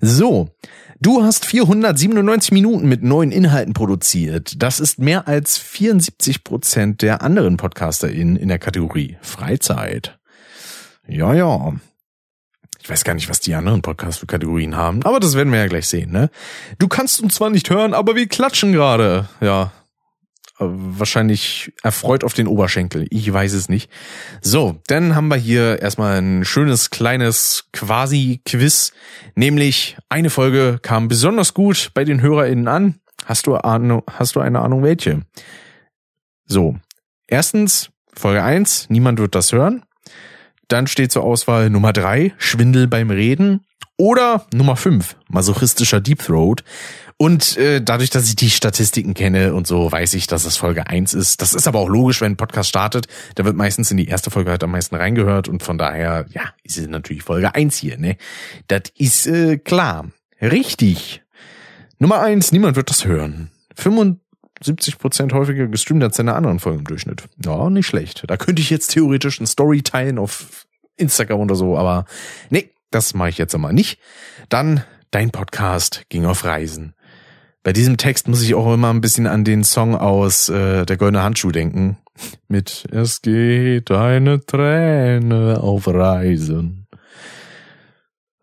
So, 0.00 0.50
du 1.00 1.22
hast 1.22 1.44
497 1.44 2.52
Minuten 2.52 2.88
mit 2.88 3.02
neuen 3.02 3.32
Inhalten 3.32 3.74
produziert. 3.74 4.62
Das 4.62 4.80
ist 4.80 4.98
mehr 4.98 5.26
als 5.26 5.58
74 5.58 6.44
Prozent 6.44 7.02
der 7.02 7.22
anderen 7.22 7.56
PodcasterInnen 7.56 8.36
in 8.36 8.48
der 8.48 8.58
Kategorie 8.58 9.16
Freizeit. 9.22 10.18
Ja, 11.06 11.34
ja. 11.34 11.74
Ich 12.84 12.90
weiß 12.90 13.02
gar 13.04 13.14
nicht, 13.14 13.30
was 13.30 13.40
die 13.40 13.54
anderen 13.54 13.80
Podcasts 13.80 14.18
für 14.18 14.26
Kategorien 14.26 14.76
haben, 14.76 15.02
aber 15.04 15.18
das 15.18 15.34
werden 15.34 15.50
wir 15.50 15.58
ja 15.58 15.68
gleich 15.68 15.88
sehen, 15.88 16.12
ne? 16.12 16.28
Du 16.78 16.86
kannst 16.86 17.22
uns 17.22 17.36
zwar 17.36 17.48
nicht 17.48 17.70
hören, 17.70 17.94
aber 17.94 18.14
wir 18.14 18.28
klatschen 18.28 18.72
gerade. 18.72 19.26
Ja, 19.40 19.72
wahrscheinlich 20.58 21.72
erfreut 21.82 22.24
auf 22.24 22.34
den 22.34 22.46
Oberschenkel. 22.46 23.06
Ich 23.08 23.32
weiß 23.32 23.54
es 23.54 23.70
nicht. 23.70 23.90
So, 24.42 24.76
dann 24.86 25.14
haben 25.14 25.28
wir 25.28 25.36
hier 25.36 25.80
erstmal 25.80 26.20
ein 26.20 26.44
schönes 26.44 26.90
kleines 26.90 27.70
Quasi-Quiz. 27.72 28.92
Nämlich 29.34 29.96
eine 30.10 30.28
Folge 30.28 30.78
kam 30.82 31.08
besonders 31.08 31.54
gut 31.54 31.90
bei 31.94 32.04
den 32.04 32.20
HörerInnen 32.20 32.68
an. 32.68 33.00
Hast 33.24 33.46
du, 33.46 33.56
Ahnung, 33.56 34.02
hast 34.10 34.36
du 34.36 34.40
eine 34.40 34.60
Ahnung 34.60 34.82
welche? 34.82 35.22
So, 36.44 36.76
erstens 37.28 37.88
Folge 38.12 38.42
eins. 38.42 38.90
niemand 38.90 39.18
wird 39.18 39.34
das 39.34 39.52
hören. 39.52 39.84
Dann 40.68 40.86
steht 40.86 41.12
zur 41.12 41.24
Auswahl 41.24 41.70
Nummer 41.70 41.92
drei. 41.92 42.32
Schwindel 42.38 42.86
beim 42.88 43.10
Reden. 43.10 43.64
Oder 43.96 44.46
Nummer 44.52 44.76
fünf. 44.76 45.16
masochistischer 45.28 46.00
Deep 46.00 46.20
Throat. 46.20 46.64
Und 47.16 47.56
äh, 47.58 47.80
dadurch, 47.80 48.10
dass 48.10 48.26
ich 48.26 48.34
die 48.34 48.50
Statistiken 48.50 49.14
kenne 49.14 49.54
und 49.54 49.68
so, 49.68 49.90
weiß 49.90 50.14
ich, 50.14 50.26
dass 50.26 50.44
es 50.44 50.56
Folge 50.56 50.88
eins 50.88 51.14
ist. 51.14 51.40
Das 51.40 51.54
ist 51.54 51.68
aber 51.68 51.78
auch 51.78 51.88
logisch, 51.88 52.20
wenn 52.20 52.32
ein 52.32 52.36
Podcast 52.36 52.68
startet. 52.68 53.06
Da 53.36 53.44
wird 53.44 53.56
meistens 53.56 53.90
in 53.92 53.96
die 53.96 54.08
erste 54.08 54.30
Folge 54.30 54.50
halt 54.50 54.64
am 54.64 54.72
meisten 54.72 54.96
reingehört. 54.96 55.48
Und 55.48 55.62
von 55.62 55.78
daher, 55.78 56.26
ja, 56.30 56.42
ist 56.64 56.76
es 56.76 56.88
natürlich 56.88 57.22
Folge 57.22 57.54
eins 57.54 57.76
hier, 57.76 57.98
ne? 57.98 58.16
Das 58.66 58.82
ist 58.96 59.26
äh, 59.28 59.58
klar. 59.58 60.10
Richtig. 60.40 61.22
Nummer 62.00 62.20
eins, 62.20 62.50
niemand 62.50 62.74
wird 62.74 62.90
das 62.90 63.04
hören. 63.04 63.50
75 64.62 64.98
Prozent 64.98 65.32
häufiger 65.32 65.66
gestreamt 65.66 66.02
als 66.02 66.16
seine 66.16 66.34
anderen 66.34 66.60
Folgen 66.60 66.80
im 66.80 66.84
Durchschnitt. 66.84 67.24
Ja, 67.44 67.68
nicht 67.70 67.86
schlecht. 67.86 68.24
Da 68.26 68.36
könnte 68.36 68.62
ich 68.62 68.70
jetzt 68.70 68.88
theoretisch 68.88 69.40
ein 69.40 69.46
Story 69.46 69.82
teilen 69.82 70.18
auf 70.18 70.66
Instagram 70.96 71.40
oder 71.40 71.54
so, 71.54 71.76
aber 71.76 72.06
nee, 72.50 72.70
das 72.90 73.14
mache 73.14 73.30
ich 73.30 73.38
jetzt 73.38 73.54
einmal 73.54 73.72
nicht. 73.72 73.98
Dann 74.48 74.84
dein 75.10 75.30
Podcast 75.30 76.04
ging 76.08 76.24
auf 76.24 76.44
Reisen. 76.44 76.94
Bei 77.62 77.72
diesem 77.72 77.96
Text 77.96 78.28
muss 78.28 78.42
ich 78.42 78.54
auch 78.54 78.72
immer 78.72 78.90
ein 78.90 79.00
bisschen 79.00 79.26
an 79.26 79.42
den 79.44 79.64
Song 79.64 79.96
aus 79.96 80.48
äh, 80.48 80.84
Der 80.84 80.96
Goldene 80.96 81.22
Handschuh 81.22 81.50
denken. 81.50 81.98
Mit 82.46 82.86
Es 82.92 83.22
geht 83.22 83.90
eine 83.90 84.44
Träne 84.44 85.60
auf 85.60 85.88
Reisen. 85.88 86.86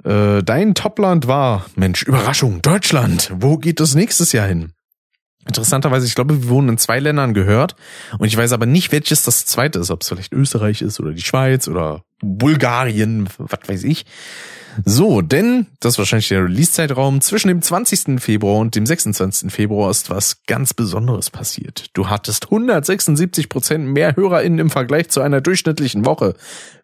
Äh, 0.04 0.42
dein 0.44 0.74
Topland 0.74 1.28
war, 1.28 1.66
Mensch, 1.76 2.04
Überraschung, 2.04 2.62
Deutschland. 2.62 3.32
Wo 3.36 3.58
geht 3.58 3.80
das 3.80 3.96
nächstes 3.96 4.32
Jahr 4.32 4.48
hin? 4.48 4.74
Interessanterweise, 5.48 6.06
ich 6.06 6.16
glaube, 6.16 6.44
wir 6.44 6.50
wohnen 6.50 6.70
in 6.70 6.78
zwei 6.78 7.00
Ländern 7.00 7.34
gehört 7.34 7.76
und 8.20 8.28
ich 8.28 8.38
weiß 8.38 8.52
aber 8.52 8.68
nicht, 8.68 8.92
welches 8.92 9.24
das 9.24 9.46
zweite 9.46 9.80
ist, 9.80 9.90
ob 9.90 10.02
es 10.02 10.10
vielleicht 10.10 10.34
Österreich 10.34 10.82
ist 10.82 11.00
oder 11.00 11.14
die 11.14 11.22
Schweiz 11.22 11.68
oder 11.68 12.04
Bulgarien, 12.22 13.28
was 13.38 13.60
weiß 13.68 13.84
ich. 13.84 14.06
So, 14.86 15.22
denn 15.22 15.68
das 15.80 15.94
ist 15.94 15.98
wahrscheinlich 15.98 16.30
der 16.30 16.44
Release-Zeitraum. 16.44 17.22
Zwischen 17.22 17.50
dem 17.50 17.62
20. 17.62 18.22
Februar 18.22 18.60
und 18.60 18.76
dem 18.76 18.86
26. 18.86 19.52
Februar 19.52 19.90
ist 19.90 20.10
was 20.10 20.44
ganz 20.46 20.74
Besonderes 20.74 21.30
passiert. 21.30 21.90
Du 21.94 22.10
hattest 22.10 22.46
176 22.46 23.50
Prozent 23.50 23.88
mehr 23.88 24.16
HörerInnen 24.16 24.60
im 24.60 24.70
Vergleich 24.70 25.10
zu 25.10 25.22
einer 25.22 25.42
durchschnittlichen 25.42 26.06
Woche. 26.06 26.36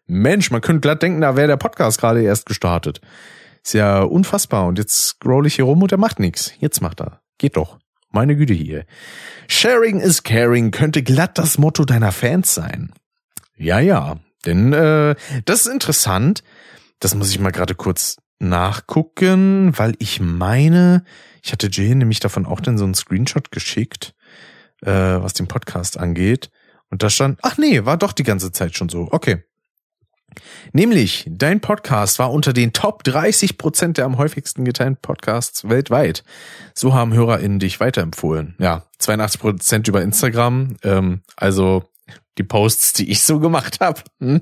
Mensch, 0.06 0.50
man 0.50 0.60
könnte 0.60 0.80
glatt 0.80 1.02
denken, 1.02 1.20
da 1.20 1.36
wäre 1.36 1.48
der 1.48 1.56
Podcast 1.56 2.00
gerade 2.00 2.22
erst 2.22 2.46
gestartet. 2.46 3.00
Ist 3.64 3.74
ja 3.74 4.02
unfassbar. 4.02 4.66
Und 4.66 4.78
jetzt 4.78 5.06
scroll 5.06 5.46
ich 5.46 5.56
hier 5.56 5.64
rum 5.64 5.82
und 5.82 5.92
er 5.92 5.98
macht 5.98 6.20
nichts. 6.20 6.52
Jetzt 6.58 6.80
macht 6.80 7.00
er. 7.00 7.20
Geht 7.38 7.56
doch. 7.56 7.78
Meine 8.10 8.36
Güte 8.36 8.54
hier. 8.54 8.84
Sharing 9.48 10.00
is 10.00 10.22
caring 10.22 10.70
könnte 10.70 11.02
glatt 11.02 11.38
das 11.38 11.58
Motto 11.58 11.84
deiner 11.84 12.12
Fans 12.12 12.54
sein. 12.54 12.92
Ja, 13.56 13.80
ja. 13.80 14.18
Denn 14.46 14.72
äh, 14.72 15.14
das 15.44 15.66
ist 15.66 15.72
interessant. 15.72 16.42
Das 17.00 17.14
muss 17.14 17.30
ich 17.30 17.38
mal 17.38 17.50
gerade 17.50 17.74
kurz 17.74 18.16
nachgucken, 18.38 19.76
weil 19.76 19.94
ich 19.98 20.20
meine, 20.20 21.04
ich 21.42 21.52
hatte 21.52 21.68
Jay 21.70 21.94
nämlich 21.94 22.20
davon 22.20 22.46
auch 22.46 22.60
dann 22.60 22.78
so 22.78 22.84
einen 22.84 22.94
Screenshot 22.94 23.50
geschickt, 23.50 24.14
äh, 24.82 24.90
was 24.90 25.34
den 25.34 25.48
Podcast 25.48 25.98
angeht. 25.98 26.50
Und 26.90 27.02
da 27.02 27.10
stand, 27.10 27.38
ach 27.42 27.58
nee, 27.58 27.84
war 27.84 27.98
doch 27.98 28.12
die 28.12 28.22
ganze 28.22 28.52
Zeit 28.52 28.76
schon 28.76 28.88
so. 28.88 29.08
Okay. 29.10 29.44
Nämlich, 30.72 31.26
dein 31.28 31.60
Podcast 31.60 32.18
war 32.18 32.32
unter 32.32 32.52
den 32.52 32.72
Top 32.72 33.04
30 33.04 33.58
Prozent 33.58 33.98
der 33.98 34.04
am 34.04 34.18
häufigsten 34.18 34.64
geteilten 34.64 34.98
Podcasts 35.00 35.68
weltweit. 35.68 36.24
So 36.74 36.94
haben 36.94 37.12
HörerInnen 37.12 37.58
dich 37.58 37.80
weiterempfohlen. 37.80 38.54
Ja, 38.58 38.84
82 38.98 39.40
Prozent 39.40 39.88
über 39.88 40.02
Instagram. 40.02 40.76
Ähm, 40.82 41.22
also 41.36 41.84
die 42.38 42.44
Posts, 42.44 42.94
die 42.94 43.10
ich 43.10 43.22
so 43.22 43.40
gemacht 43.40 43.80
habe. 43.80 44.00
Hm? 44.20 44.40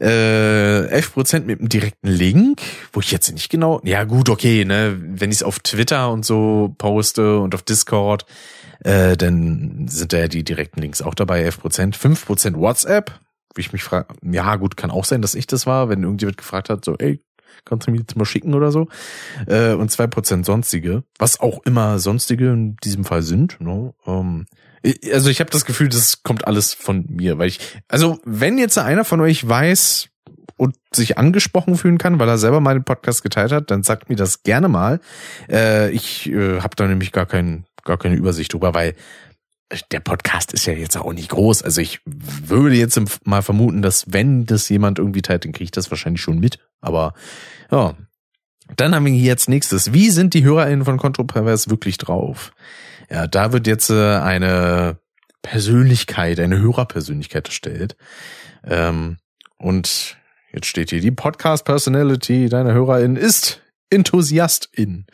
Äh, 0.00 0.86
11 0.88 1.12
Prozent 1.12 1.46
mit 1.46 1.58
einem 1.58 1.68
direkten 1.68 2.08
Link, 2.08 2.60
wo 2.92 3.00
ich 3.00 3.10
jetzt 3.10 3.32
nicht 3.32 3.48
genau. 3.48 3.80
Ja 3.84 4.04
gut, 4.04 4.28
okay, 4.28 4.64
ne, 4.64 4.96
wenn 5.00 5.30
ich 5.30 5.38
es 5.38 5.42
auf 5.42 5.58
Twitter 5.60 6.10
und 6.10 6.24
so 6.24 6.74
poste 6.78 7.38
und 7.40 7.54
auf 7.54 7.62
Discord, 7.62 8.26
äh, 8.84 9.16
dann 9.16 9.86
sind 9.88 10.12
da 10.12 10.18
ja 10.18 10.28
die 10.28 10.44
direkten 10.44 10.80
Links 10.80 11.02
auch 11.02 11.14
dabei. 11.14 11.42
11 11.42 11.60
Prozent, 11.60 11.96
5 11.96 12.26
Prozent 12.26 12.56
WhatsApp, 12.58 13.18
ich 13.60 13.72
mich 13.72 13.84
frage. 13.84 14.14
Ja 14.22 14.56
gut, 14.56 14.76
kann 14.76 14.90
auch 14.90 15.04
sein, 15.04 15.22
dass 15.22 15.34
ich 15.34 15.46
das 15.46 15.66
war, 15.66 15.88
wenn 15.88 16.02
irgendjemand 16.02 16.38
gefragt 16.38 16.70
hat, 16.70 16.84
so, 16.84 16.96
ey, 16.98 17.22
kannst 17.64 17.86
du 17.86 17.90
mir 17.90 17.98
jetzt 17.98 18.16
mal 18.16 18.24
schicken 18.24 18.54
oder 18.54 18.70
so. 18.70 18.88
Äh, 19.46 19.72
und 19.72 19.90
zwei 19.90 20.06
Prozent 20.06 20.46
sonstige, 20.46 21.04
was 21.18 21.40
auch 21.40 21.60
immer 21.64 21.98
sonstige 21.98 22.50
in 22.52 22.76
diesem 22.76 23.04
Fall 23.04 23.22
sind. 23.22 23.60
Ne? 23.60 23.92
Ähm, 24.06 24.46
also 25.12 25.30
ich 25.30 25.40
habe 25.40 25.50
das 25.50 25.64
Gefühl, 25.64 25.88
das 25.88 26.22
kommt 26.22 26.46
alles 26.46 26.72
von 26.72 27.04
mir, 27.08 27.38
weil 27.38 27.48
ich, 27.48 27.60
also 27.88 28.18
wenn 28.24 28.58
jetzt 28.58 28.78
einer 28.78 29.04
von 29.04 29.20
euch 29.20 29.46
weiß 29.46 30.08
und 30.56 30.76
sich 30.92 31.18
angesprochen 31.18 31.76
fühlen 31.76 31.98
kann, 31.98 32.18
weil 32.18 32.28
er 32.28 32.38
selber 32.38 32.60
meinen 32.60 32.84
Podcast 32.84 33.22
geteilt 33.22 33.52
hat, 33.52 33.70
dann 33.70 33.82
sagt 33.82 34.08
mir 34.08 34.16
das 34.16 34.42
gerne 34.42 34.68
mal. 34.68 35.00
Äh, 35.50 35.90
ich 35.90 36.30
äh, 36.30 36.60
habe 36.60 36.76
da 36.76 36.86
nämlich 36.86 37.12
gar 37.12 37.26
kein, 37.26 37.66
gar 37.84 37.98
keine 37.98 38.16
Übersicht 38.16 38.52
drüber, 38.52 38.74
weil 38.74 38.94
der 39.90 40.00
Podcast 40.00 40.52
ist 40.52 40.66
ja 40.66 40.72
jetzt 40.72 40.96
auch 40.96 41.12
nicht 41.12 41.30
groß. 41.30 41.62
Also 41.62 41.80
ich 41.80 42.00
würde 42.04 42.76
jetzt 42.76 43.00
mal 43.26 43.42
vermuten, 43.42 43.82
dass 43.82 44.12
wenn 44.12 44.46
das 44.46 44.68
jemand 44.68 44.98
irgendwie 44.98 45.22
teilt, 45.22 45.44
dann 45.44 45.52
kriege 45.52 45.64
ich 45.64 45.70
das 45.70 45.90
wahrscheinlich 45.90 46.22
schon 46.22 46.38
mit. 46.38 46.58
Aber 46.80 47.14
ja. 47.70 47.94
Dann 48.76 48.94
haben 48.94 49.06
wir 49.06 49.12
hier 49.12 49.22
jetzt 49.22 49.48
nächstes. 49.48 49.92
Wie 49.92 50.10
sind 50.10 50.34
die 50.34 50.42
HörerInnen 50.42 50.84
von 50.84 50.98
Kontropervers 50.98 51.70
wirklich 51.70 51.98
drauf? 51.98 52.52
Ja, 53.08 53.28
da 53.28 53.52
wird 53.52 53.68
jetzt 53.68 53.90
äh, 53.90 54.16
eine 54.16 54.98
Persönlichkeit, 55.42 56.40
eine 56.40 56.58
Hörerpersönlichkeit 56.58 57.46
erstellt. 57.46 57.96
Ähm, 58.64 59.18
und 59.58 60.16
jetzt 60.52 60.66
steht 60.66 60.90
hier, 60.90 61.00
die 61.00 61.12
Podcast-Personality 61.12 62.48
deiner 62.48 62.72
HörerInnen 62.72 63.16
ist 63.16 63.62
Enthusiastin. 63.90 65.06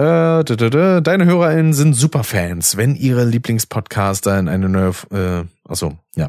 Äh, 0.00 1.02
deine 1.02 1.26
HörerInnen 1.26 1.74
sind 1.74 1.92
Superfans, 1.92 2.78
wenn 2.78 2.96
ihre 2.96 3.24
Lieblingspodcaster 3.26 4.38
in 4.38 4.48
eine 4.48 4.70
neue, 4.70 4.94
äh, 5.10 5.44
also 5.68 5.98
ja, 6.16 6.28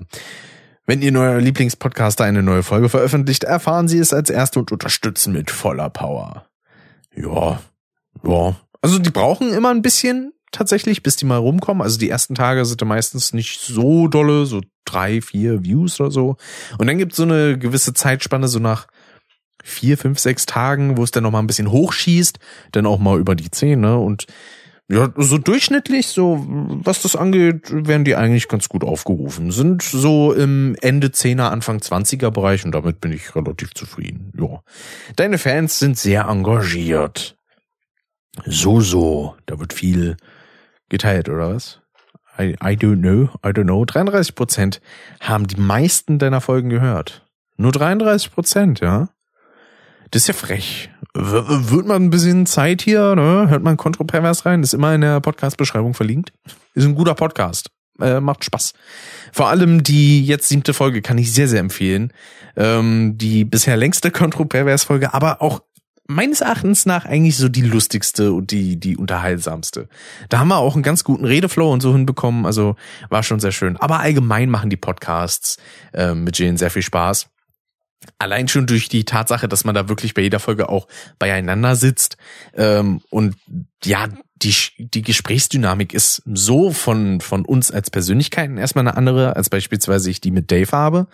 wenn 0.86 1.02
ihr 1.02 1.14
neuer 1.14 1.40
Lieblingspodcaster 1.40 2.26
eine 2.26 2.44
neue 2.44 2.64
Folge 2.64 2.90
veröffentlicht, 2.90 3.46
erfahren 3.46 3.88
sie 3.88 4.00
es 4.00 4.12
als 4.12 4.30
erste 4.30 4.60
und 4.60 4.74
unterstützen 4.74 5.32
mit 5.32 5.52
voller 5.52 5.90
Power. 5.90 6.48
Ja, 7.16 7.62
ja. 8.24 8.56
Also 8.82 9.00
die 9.00 9.10
brauchen 9.10 9.54
immer 9.54 9.70
ein 9.70 9.82
bisschen, 9.82 10.34
tatsächlich, 10.52 11.02
bis 11.02 11.16
die 11.16 11.26
mal 11.26 11.38
rumkommen. 11.38 11.82
Also 11.82 11.98
die 11.98 12.10
ersten 12.10 12.36
Tage 12.36 12.66
sind 12.66 12.84
meistens 12.84 13.32
nicht 13.32 13.62
so 13.62 14.10
dolle, 14.10 14.46
so 14.46 14.60
drei, 14.84 15.22
vier 15.22 15.64
Views 15.64 16.02
oder 16.02 16.12
so. 16.12 16.36
Und 16.78 16.88
dann 16.88 16.98
gibt 16.98 17.14
es 17.14 17.18
so 17.18 17.24
eine 17.24 17.58
gewisse 17.58 17.94
Zeitspanne, 17.94 18.50
so 18.50 18.60
nach 18.60 18.88
vier, 19.64 19.98
fünf, 19.98 20.20
sechs 20.20 20.46
Tagen, 20.46 20.98
wo 20.98 21.04
es 21.04 21.12
dann 21.12 21.24
noch 21.24 21.32
mal 21.32 21.40
ein 21.40 21.48
bisschen 21.48 21.72
hochschießt, 21.72 22.40
dann 22.72 22.86
auch 22.86 23.00
mal 23.00 23.20
über 23.20 23.36
die 23.36 23.52
zehn, 23.52 23.80
ne? 23.80 23.98
Und 23.98 24.28
ja, 24.92 25.10
so 25.16 25.38
durchschnittlich, 25.38 26.08
so 26.08 26.46
was 26.48 27.02
das 27.02 27.16
angeht, 27.16 27.72
werden 27.72 28.04
die 28.04 28.18
eigentlich 28.18 28.50
ganz 28.50 28.68
gut 28.68 28.84
aufgerufen. 28.84 29.52
Sind 29.52 29.82
so 29.82 30.34
im 30.34 30.76
Ende 30.82 31.14
Zehner, 31.14 31.50
Anfang 31.50 31.82
Zwanziger 31.82 32.30
Bereich 32.30 32.66
und 32.66 32.74
damit 32.74 33.00
bin 33.00 33.14
ich 33.14 33.34
relativ 33.34 33.74
zufrieden. 33.74 34.34
Ja. 34.38 34.62
Deine 35.16 35.38
Fans 35.38 35.80
sind 35.80 35.98
sehr 35.98 36.26
engagiert. 36.26 37.38
So, 38.46 38.82
so. 38.82 39.36
Da 39.46 39.60
wird 39.60 39.72
viel 39.72 40.18
geteilt, 40.90 41.30
oder 41.30 41.56
was? 41.56 41.80
I, 42.38 42.56
I 42.62 42.76
don't 42.76 43.02
know, 43.02 43.30
I 43.46 43.54
don't 43.54 43.64
know. 43.64 43.86
33 43.86 44.36
Prozent 44.36 44.82
haben 45.22 45.48
die 45.48 45.60
meisten 45.60 46.20
deiner 46.20 46.42
Folgen 46.42 46.70
gehört. 46.70 47.26
Nur 47.56 47.72
33 47.72 48.32
Prozent, 48.34 48.80
ja. 48.82 49.10
Das 50.12 50.24
ist 50.24 50.28
ja 50.28 50.34
frech. 50.34 50.90
Wird 51.14 51.88
man 51.88 52.04
ein 52.04 52.10
bisschen 52.10 52.46
Zeit 52.46 52.82
hier, 52.82 53.16
ne? 53.16 53.50
Hört 53.50 53.64
man 53.64 53.78
Kontropervers 53.78 54.46
rein? 54.46 54.62
Ist 54.62 54.74
immer 54.74 54.94
in 54.94 55.02
der 55.02 55.22
Podcast-Beschreibung 55.22 55.94
verlinkt. 55.94 56.34
Ist 56.74 56.86
ein 56.86 56.96
guter 56.96 57.16
Podcast. 57.16 57.70
Äh, 58.00 58.20
macht 58.20 58.44
Spaß. 58.44 58.74
Vor 59.32 59.48
allem 59.48 59.84
die 59.84 60.26
jetzt 60.26 60.50
siebte 60.50 60.74
Folge 60.74 61.02
kann 61.02 61.18
ich 61.18 61.34
sehr, 61.34 61.48
sehr 61.48 61.60
empfehlen. 61.60 62.12
Ähm, 62.58 63.18
die 63.18 63.46
bisher 63.46 63.78
längste 63.78 64.12
Kontropervers-Folge, 64.12 65.14
aber 65.14 65.42
auch 65.42 65.62
meines 66.08 66.42
Erachtens 66.42 66.86
nach 66.86 67.06
eigentlich 67.06 67.38
so 67.38 67.48
die 67.48 67.62
lustigste 67.62 68.34
und 68.34 68.52
die, 68.52 68.78
die 68.78 68.98
unterhaltsamste. 68.98 69.88
Da 70.28 70.40
haben 70.40 70.50
wir 70.50 70.58
auch 70.58 70.74
einen 70.74 70.84
ganz 70.84 71.06
guten 71.06 71.24
Redeflow 71.24 71.72
und 71.72 71.82
so 71.82 71.94
hinbekommen, 71.94 72.46
also 72.46 72.76
war 73.10 73.24
schon 73.24 73.40
sehr 73.40 73.54
schön. 73.54 73.78
Aber 73.78 74.02
allgemein 74.02 74.50
machen 74.50 74.70
die 74.70 74.78
Podcasts 74.78 75.58
äh, 75.94 76.14
mit 76.14 76.38
Jane 76.38 76.58
sehr 76.58 76.72
viel 76.72 76.82
Spaß. 76.82 77.28
Allein 78.18 78.48
schon 78.48 78.66
durch 78.66 78.90
die 78.90 79.06
Tatsache, 79.06 79.48
dass 79.48 79.64
man 79.64 79.76
da 79.76 79.88
wirklich 79.88 80.14
bei 80.14 80.22
jeder 80.22 80.40
Folge 80.40 80.70
auch 80.70 80.88
beieinander 81.20 81.76
sitzt 81.76 82.18
ähm, 82.56 83.02
und 83.10 83.36
ja, 83.84 84.08
die, 84.36 84.56
die 84.78 85.02
Gesprächsdynamik 85.02 85.94
ist 85.94 86.24
so 86.26 86.72
von, 86.72 87.22
von 87.22 87.46
uns 87.46 87.72
als 87.72 87.92
Persönlichkeiten 87.92 88.58
erstmal 88.58 88.88
eine 88.88 88.98
andere, 88.98 89.36
als 89.36 89.50
beispielsweise 89.50 90.10
ich 90.10 90.20
die 90.20 90.32
mit 90.32 90.52
Dave 90.52 90.72
habe. 90.72 91.08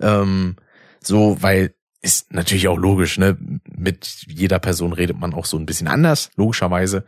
Ähm, 0.00 0.56
so, 1.00 1.38
weil 1.40 1.74
ist 2.04 2.34
natürlich 2.34 2.68
auch 2.68 2.76
logisch, 2.76 3.16
ne? 3.16 3.38
Mit 3.74 4.26
jeder 4.28 4.58
Person 4.58 4.92
redet 4.92 5.18
man 5.18 5.32
auch 5.32 5.46
so 5.46 5.56
ein 5.56 5.64
bisschen 5.64 5.88
anders, 5.88 6.30
logischerweise. 6.36 7.04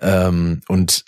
Ähm, 0.00 0.62
und 0.66 1.04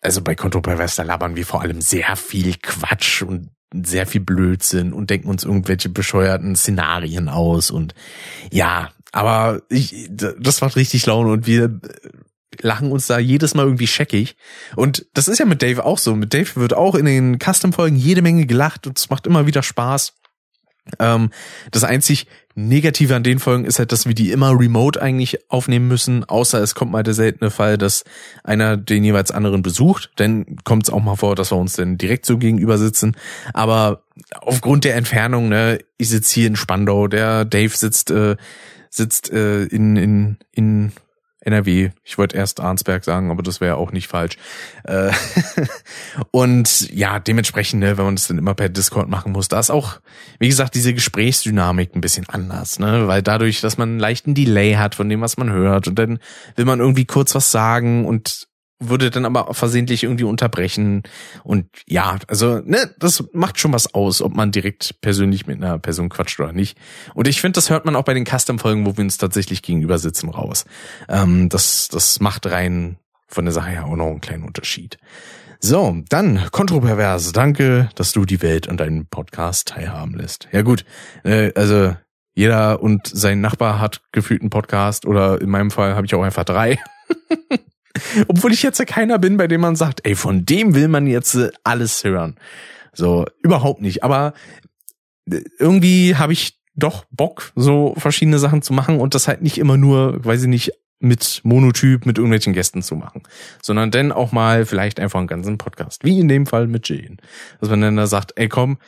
also 0.00 0.22
bei 0.22 0.36
Konto 0.36 0.60
Pervers, 0.60 0.94
da 0.94 1.02
labern 1.02 1.34
wir 1.34 1.44
vor 1.44 1.62
allem 1.62 1.80
sehr 1.80 2.14
viel 2.14 2.54
Quatsch 2.62 3.22
und 3.22 3.50
sehr 3.74 4.06
viel 4.06 4.20
Blödsinn 4.20 4.92
und 4.92 5.10
denken 5.10 5.28
uns 5.28 5.44
irgendwelche 5.44 5.88
bescheuerten 5.88 6.56
Szenarien 6.56 7.28
aus 7.28 7.70
und 7.70 7.94
ja, 8.52 8.90
aber 9.12 9.62
ich, 9.68 10.08
das 10.10 10.60
macht 10.60 10.76
richtig 10.76 11.06
Laune 11.06 11.32
und 11.32 11.46
wir 11.46 11.80
lachen 12.60 12.92
uns 12.92 13.06
da 13.06 13.18
jedes 13.18 13.54
Mal 13.54 13.64
irgendwie 13.64 13.86
scheckig. 13.86 14.36
Und 14.76 15.06
das 15.14 15.28
ist 15.28 15.38
ja 15.38 15.44
mit 15.44 15.62
Dave 15.62 15.84
auch 15.84 15.98
so. 15.98 16.14
Mit 16.14 16.34
Dave 16.34 16.56
wird 16.56 16.74
auch 16.74 16.94
in 16.94 17.06
den 17.06 17.38
Custom-Folgen 17.38 17.96
jede 17.96 18.22
Menge 18.22 18.46
gelacht 18.46 18.86
und 18.86 18.98
es 18.98 19.10
macht 19.10 19.26
immer 19.26 19.46
wieder 19.46 19.62
Spaß. 19.62 20.14
Ähm, 20.98 21.30
das 21.70 21.84
einzig 21.84 22.26
Negative 22.58 23.14
an 23.14 23.22
den 23.22 23.38
Folgen 23.38 23.66
ist 23.66 23.78
halt, 23.78 23.92
dass 23.92 24.06
wir 24.06 24.14
die 24.14 24.32
immer 24.32 24.58
remote 24.58 25.00
eigentlich 25.00 25.50
aufnehmen 25.50 25.88
müssen, 25.88 26.24
außer 26.24 26.62
es 26.62 26.74
kommt 26.74 26.90
mal 26.90 27.02
der 27.02 27.12
seltene 27.12 27.50
Fall, 27.50 27.76
dass 27.76 28.04
einer 28.44 28.78
den 28.78 29.04
jeweils 29.04 29.30
anderen 29.30 29.60
besucht. 29.60 30.10
Dann 30.16 30.56
kommt 30.64 30.84
es 30.84 30.90
auch 30.90 31.02
mal 31.02 31.16
vor, 31.16 31.34
dass 31.34 31.52
wir 31.52 31.58
uns 31.58 31.74
dann 31.74 31.98
direkt 31.98 32.24
so 32.24 32.38
gegenüber 32.38 32.78
sitzen. 32.78 33.14
Aber 33.52 34.04
aufgrund 34.40 34.84
der 34.84 34.96
Entfernung, 34.96 35.50
ne, 35.50 35.80
ich 35.98 36.08
sitze 36.08 36.34
hier 36.34 36.46
in 36.46 36.56
Spandau, 36.56 37.08
der 37.08 37.44
Dave 37.44 37.76
sitzt, 37.76 38.10
äh, 38.10 38.36
sitzt 38.88 39.30
äh, 39.30 39.64
in, 39.64 39.96
in, 39.96 40.36
in 40.52 40.92
NRW. 41.46 41.90
Ich 42.04 42.18
wollte 42.18 42.36
erst 42.36 42.60
Arnsberg 42.60 43.04
sagen, 43.04 43.30
aber 43.30 43.42
das 43.42 43.60
wäre 43.60 43.76
auch 43.76 43.92
nicht 43.92 44.08
falsch. 44.08 44.36
Äh, 44.84 45.12
und 46.30 46.90
ja, 46.90 47.18
dementsprechend, 47.20 47.80
ne, 47.80 47.96
wenn 47.96 48.04
man 48.04 48.16
das 48.16 48.26
dann 48.26 48.38
immer 48.38 48.54
per 48.54 48.68
Discord 48.68 49.08
machen 49.08 49.32
muss, 49.32 49.48
da 49.48 49.60
ist 49.60 49.70
auch, 49.70 50.00
wie 50.38 50.48
gesagt, 50.48 50.74
diese 50.74 50.92
Gesprächsdynamik 50.92 51.94
ein 51.94 52.00
bisschen 52.00 52.28
anders, 52.28 52.78
ne? 52.78 53.06
Weil 53.06 53.22
dadurch, 53.22 53.60
dass 53.60 53.78
man 53.78 53.90
einen 53.90 54.00
leichten 54.00 54.34
Delay 54.34 54.74
hat 54.74 54.94
von 54.94 55.08
dem, 55.08 55.20
was 55.20 55.36
man 55.36 55.50
hört, 55.50 55.88
und 55.88 55.98
dann 55.98 56.18
will 56.56 56.64
man 56.64 56.80
irgendwie 56.80 57.04
kurz 57.04 57.34
was 57.34 57.52
sagen 57.52 58.04
und 58.04 58.48
würde 58.78 59.10
dann 59.10 59.24
aber 59.24 59.54
versehentlich 59.54 60.02
irgendwie 60.02 60.24
unterbrechen. 60.24 61.02
Und 61.44 61.66
ja, 61.86 62.18
also, 62.28 62.60
ne, 62.64 62.90
das 62.98 63.24
macht 63.32 63.58
schon 63.58 63.72
was 63.72 63.94
aus, 63.94 64.20
ob 64.20 64.34
man 64.34 64.52
direkt 64.52 65.00
persönlich 65.00 65.46
mit 65.46 65.56
einer 65.56 65.78
Person 65.78 66.08
quatscht 66.08 66.38
oder 66.40 66.52
nicht. 66.52 66.78
Und 67.14 67.26
ich 67.26 67.40
finde, 67.40 67.56
das 67.56 67.70
hört 67.70 67.84
man 67.84 67.96
auch 67.96 68.04
bei 68.04 68.14
den 68.14 68.26
Custom-Folgen, 68.26 68.84
wo 68.86 68.96
wir 68.96 69.04
uns 69.04 69.18
tatsächlich 69.18 69.62
gegenüber 69.62 69.98
sitzen, 69.98 70.28
raus. 70.28 70.64
Ähm, 71.08 71.48
das, 71.48 71.88
das 71.88 72.20
macht 72.20 72.46
rein 72.46 72.98
von 73.28 73.44
der 73.44 73.52
Sache 73.52 73.70
her 73.70 73.86
auch 73.86 73.96
noch 73.96 74.06
einen 74.06 74.20
kleinen 74.20 74.44
Unterschied. 74.44 74.98
So, 75.58 76.02
dann 76.10 76.50
kontrovers. 76.52 77.32
Danke, 77.32 77.88
dass 77.94 78.12
du 78.12 78.24
die 78.24 78.42
Welt 78.42 78.68
an 78.68 78.76
deinem 78.76 79.06
Podcast 79.06 79.68
teilhaben 79.68 80.14
lässt. 80.14 80.48
Ja 80.52 80.62
gut, 80.62 80.84
äh, 81.24 81.52
also 81.54 81.96
jeder 82.34 82.82
und 82.82 83.06
sein 83.06 83.40
Nachbar 83.40 83.80
hat 83.80 84.02
gefühlt 84.12 84.42
einen 84.42 84.50
Podcast 84.50 85.06
oder 85.06 85.40
in 85.40 85.48
meinem 85.48 85.70
Fall 85.70 85.94
habe 85.94 86.04
ich 86.06 86.14
auch 86.14 86.22
einfach 86.22 86.44
drei. 86.44 86.78
Obwohl 88.28 88.52
ich 88.52 88.62
jetzt 88.62 88.78
ja 88.78 88.84
keiner 88.84 89.18
bin, 89.18 89.36
bei 89.36 89.48
dem 89.48 89.60
man 89.60 89.76
sagt, 89.76 90.00
ey, 90.04 90.14
von 90.14 90.44
dem 90.44 90.74
will 90.74 90.88
man 90.88 91.06
jetzt 91.06 91.34
äh, 91.34 91.50
alles 91.64 92.04
hören. 92.04 92.36
So, 92.92 93.26
überhaupt 93.42 93.82
nicht. 93.82 94.04
Aber 94.04 94.34
äh, 95.30 95.40
irgendwie 95.58 96.16
habe 96.16 96.32
ich 96.32 96.60
doch 96.74 97.04
Bock, 97.10 97.52
so 97.56 97.94
verschiedene 97.96 98.38
Sachen 98.38 98.62
zu 98.62 98.72
machen 98.72 99.00
und 99.00 99.14
das 99.14 99.28
halt 99.28 99.42
nicht 99.42 99.58
immer 99.58 99.76
nur, 99.76 100.24
weiß 100.24 100.42
ich 100.42 100.48
nicht, 100.48 100.72
mit 100.98 101.40
Monotyp, 101.44 102.06
mit 102.06 102.16
irgendwelchen 102.16 102.52
Gästen 102.52 102.82
zu 102.82 102.96
machen, 102.96 103.22
sondern 103.62 103.90
dann 103.90 104.12
auch 104.12 104.32
mal 104.32 104.64
vielleicht 104.64 104.98
einfach 104.98 105.18
einen 105.18 105.28
ganzen 105.28 105.58
Podcast, 105.58 106.04
wie 106.04 106.18
in 106.18 106.28
dem 106.28 106.46
Fall 106.46 106.66
mit 106.66 106.88
Jane. 106.88 107.16
Dass 107.60 107.68
man 107.68 107.80
dann 107.82 107.96
da 107.96 108.06
sagt, 108.06 108.32
ey 108.36 108.48
komm, 108.48 108.78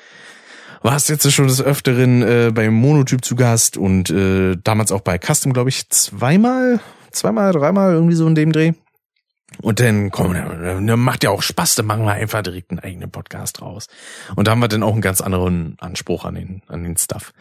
warst 0.82 1.08
jetzt 1.08 1.30
schon 1.32 1.48
des 1.48 1.62
Öfteren 1.62 2.22
äh, 2.22 2.50
beim 2.54 2.74
Monotyp 2.74 3.24
zu 3.24 3.36
Gast 3.36 3.76
und 3.76 4.10
äh, 4.10 4.56
damals 4.62 4.92
auch 4.92 5.00
bei 5.00 5.18
Custom, 5.18 5.52
glaube 5.52 5.70
ich, 5.70 5.88
zweimal, 5.90 6.80
zweimal, 7.10 7.52
dreimal 7.52 7.92
irgendwie 7.92 8.14
so 8.14 8.26
in 8.26 8.34
dem 8.34 8.52
Dreh. 8.52 8.72
Und 9.60 9.80
dann, 9.80 10.10
komm, 10.10 10.34
dann 10.34 11.00
macht 11.00 11.24
ja 11.24 11.30
auch 11.30 11.42
Spaß, 11.42 11.76
dann 11.76 11.86
machen 11.86 12.04
wir 12.04 12.12
einfach 12.12 12.42
direkt 12.42 12.70
einen 12.70 12.80
eigenen 12.80 13.10
Podcast 13.10 13.60
raus. 13.62 13.86
Und 14.36 14.46
da 14.46 14.52
haben 14.52 14.60
wir 14.60 14.68
dann 14.68 14.82
auch 14.82 14.92
einen 14.92 15.00
ganz 15.00 15.20
anderen 15.20 15.76
Anspruch 15.78 16.24
an 16.24 16.34
den, 16.34 16.62
an 16.68 16.84
den 16.84 16.96
Stuff. 16.96 17.32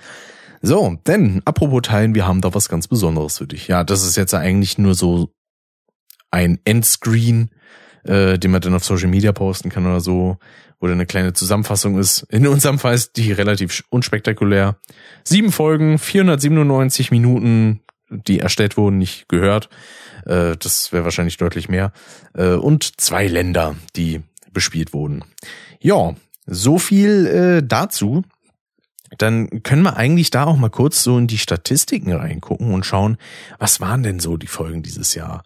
So, 0.62 0.98
denn, 1.06 1.42
apropos 1.46 1.84
Teilen, 1.84 2.16
wir 2.16 2.26
haben 2.28 2.42
da 2.42 2.54
was 2.54 2.70
ganz 2.70 2.88
Besonderes 2.88 3.38
für 3.38 3.48
dich. 3.48 3.68
Ja, 3.68 3.84
das 3.84 4.04
ist 4.04 4.18
jetzt 4.18 4.34
eigentlich 4.34 4.78
nur 4.78 4.96
so 4.96 5.34
ein 6.32 6.60
Endscreen, 6.66 7.52
äh, 8.04 8.40
den 8.40 8.52
man 8.52 8.62
dann 8.62 8.74
auf 8.74 8.84
Social 8.84 9.10
Media 9.10 9.32
posten 9.32 9.70
kann 9.70 9.86
oder 9.86 10.02
so, 10.02 10.38
dann 10.82 10.92
eine 10.92 11.06
kleine 11.06 11.34
Zusammenfassung 11.34 11.98
ist. 11.98 12.24
In 12.30 12.48
unserem 12.48 12.80
Fall 12.80 12.94
ist 12.94 13.18
die 13.18 13.32
relativ 13.32 13.84
unspektakulär. 13.90 14.78
Sieben 15.24 15.52
Folgen, 15.52 15.98
497 15.98 17.12
Minuten, 17.12 17.82
die 18.10 18.40
erstellt 18.40 18.78
wurden, 18.78 18.98
nicht 18.98 19.28
gehört. 19.28 19.70
Äh, 20.28 20.58
das 20.58 20.92
wäre 20.92 21.04
wahrscheinlich 21.04 21.38
deutlich 21.38 21.70
mehr. 21.70 21.92
Äh, 22.36 22.54
und 22.54 23.00
zwei 23.00 23.28
Länder, 23.28 23.76
die 23.96 24.22
bespielt 24.52 24.94
wurden. 24.94 25.24
Ja, 25.80 26.16
so 26.46 26.78
viel 26.78 27.26
äh, 27.28 27.68
dazu. 27.68 28.24
Dann 29.18 29.64
können 29.64 29.84
wir 29.84 29.96
eigentlich 29.96 30.32
da 30.32 30.44
auch 30.44 30.58
mal 30.58 30.70
kurz 30.70 31.02
so 31.02 31.18
in 31.18 31.28
die 31.28 31.38
Statistiken 31.38 32.12
reingucken 32.12 32.74
und 32.74 32.86
schauen, 32.86 33.18
was 33.58 33.80
waren 33.80 34.04
denn 34.04 34.20
so 34.20 34.36
die 34.36 34.48
Folgen 34.48 34.84
dieses 34.84 35.16
Jahr. 35.16 35.44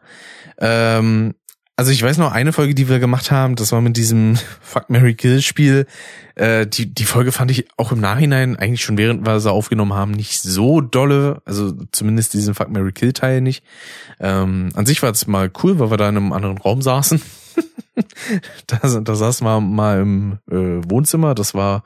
Ähm, 0.58 1.36
also 1.82 1.92
ich 1.92 2.04
weiß 2.04 2.20
noch 2.20 2.32
eine 2.32 2.54
Folge, 2.54 2.76
die 2.76 2.90
wir 2.90 3.00
gemacht 3.00 3.32
haben, 3.32 3.56
das 3.56 3.72
war 3.72 3.82
mit 3.82 3.98
diesem 3.98 4.38
Fuck 4.62 4.92
Mary 4.92 5.16
Kill 5.16 5.42
Spiel. 5.42 5.88
Äh, 6.36 6.68
die 6.68 6.94
die 6.94 7.06
Folge 7.06 7.32
fand 7.32 7.50
ich 7.50 7.70
auch 7.76 7.92
im 7.92 8.00
Nachhinein 8.00 8.56
eigentlich 8.56 8.84
schon 8.84 9.00
während 9.00 9.26
wir 9.26 9.40
sie 9.40 9.52
aufgenommen 9.52 9.94
haben 9.94 10.12
nicht 10.12 10.44
so 10.44 10.80
dolle, 10.80 11.42
also 11.44 11.72
zumindest 11.92 12.36
diesen 12.36 12.54
Fuck 12.54 12.70
Mary 12.70 12.92
Kill 12.92 13.14
Teil 13.14 13.42
nicht. 13.42 13.64
Ähm, 14.20 14.70
an 14.76 14.86
sich 14.86 15.02
war 15.02 15.10
es 15.10 15.26
mal 15.26 15.50
cool, 15.64 15.80
weil 15.80 15.90
wir 15.90 15.98
da 15.98 16.08
in 16.08 16.18
einem 16.18 16.34
anderen 16.34 16.60
Raum 16.60 16.84
saßen. 16.84 17.20
da, 18.68 18.78
da 19.00 19.16
saßen 19.16 19.44
wir 19.48 19.60
mal 19.60 20.02
im 20.02 20.38
äh, 20.52 20.88
Wohnzimmer. 20.88 21.34
Das 21.34 21.56
war 21.56 21.84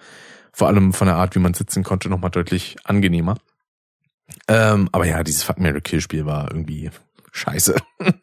vor 0.51 0.67
allem 0.67 0.91
von 0.91 1.07
der 1.07 1.15
Art, 1.15 1.35
wie 1.35 1.39
man 1.39 1.53
sitzen 1.53 1.83
konnte, 1.83 2.09
nochmal 2.09 2.31
deutlich 2.31 2.75
angenehmer. 2.83 3.37
Ähm, 4.49 4.89
aber 4.91 5.07
ja, 5.07 5.23
dieses 5.23 5.43
Fuck 5.43 5.57
Mary 5.57 5.79
Kill 5.79 6.01
Spiel 6.01 6.25
war 6.25 6.51
irgendwie 6.51 6.91
scheiße. 7.35 7.75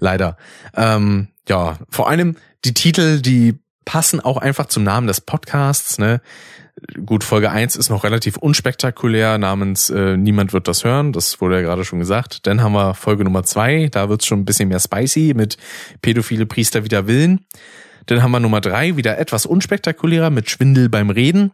Leider. 0.00 0.36
Ähm, 0.76 1.28
ja, 1.48 1.78
vor 1.88 2.08
allem 2.08 2.36
die 2.64 2.74
Titel, 2.74 3.20
die 3.20 3.58
passen 3.84 4.20
auch 4.20 4.36
einfach 4.36 4.66
zum 4.66 4.84
Namen 4.84 5.06
des 5.06 5.20
Podcasts. 5.20 5.98
Ne? 5.98 6.20
Gut, 7.04 7.24
Folge 7.24 7.50
eins 7.50 7.74
ist 7.74 7.88
noch 7.88 8.04
relativ 8.04 8.36
unspektakulär, 8.36 9.38
namens 9.38 9.90
äh, 9.90 10.16
Niemand 10.16 10.52
wird 10.52 10.68
das 10.68 10.84
hören, 10.84 11.12
das 11.12 11.40
wurde 11.40 11.56
ja 11.56 11.62
gerade 11.62 11.84
schon 11.84 11.98
gesagt. 11.98 12.46
Dann 12.46 12.62
haben 12.62 12.72
wir 12.72 12.94
Folge 12.94 13.24
Nummer 13.24 13.42
zwei, 13.42 13.88
da 13.90 14.08
wird's 14.08 14.26
schon 14.26 14.40
ein 14.40 14.44
bisschen 14.44 14.68
mehr 14.68 14.78
spicy 14.78 15.32
mit 15.34 15.56
pädophile 16.02 16.46
Priester 16.46 16.84
wieder 16.84 17.06
Willen. 17.06 17.46
Dann 18.06 18.22
haben 18.22 18.30
wir 18.30 18.40
Nummer 18.40 18.60
drei, 18.60 18.96
wieder 18.96 19.18
etwas 19.18 19.46
unspektakulärer 19.46 20.30
mit 20.30 20.50
Schwindel 20.50 20.88
beim 20.88 21.10
Reden. 21.10 21.52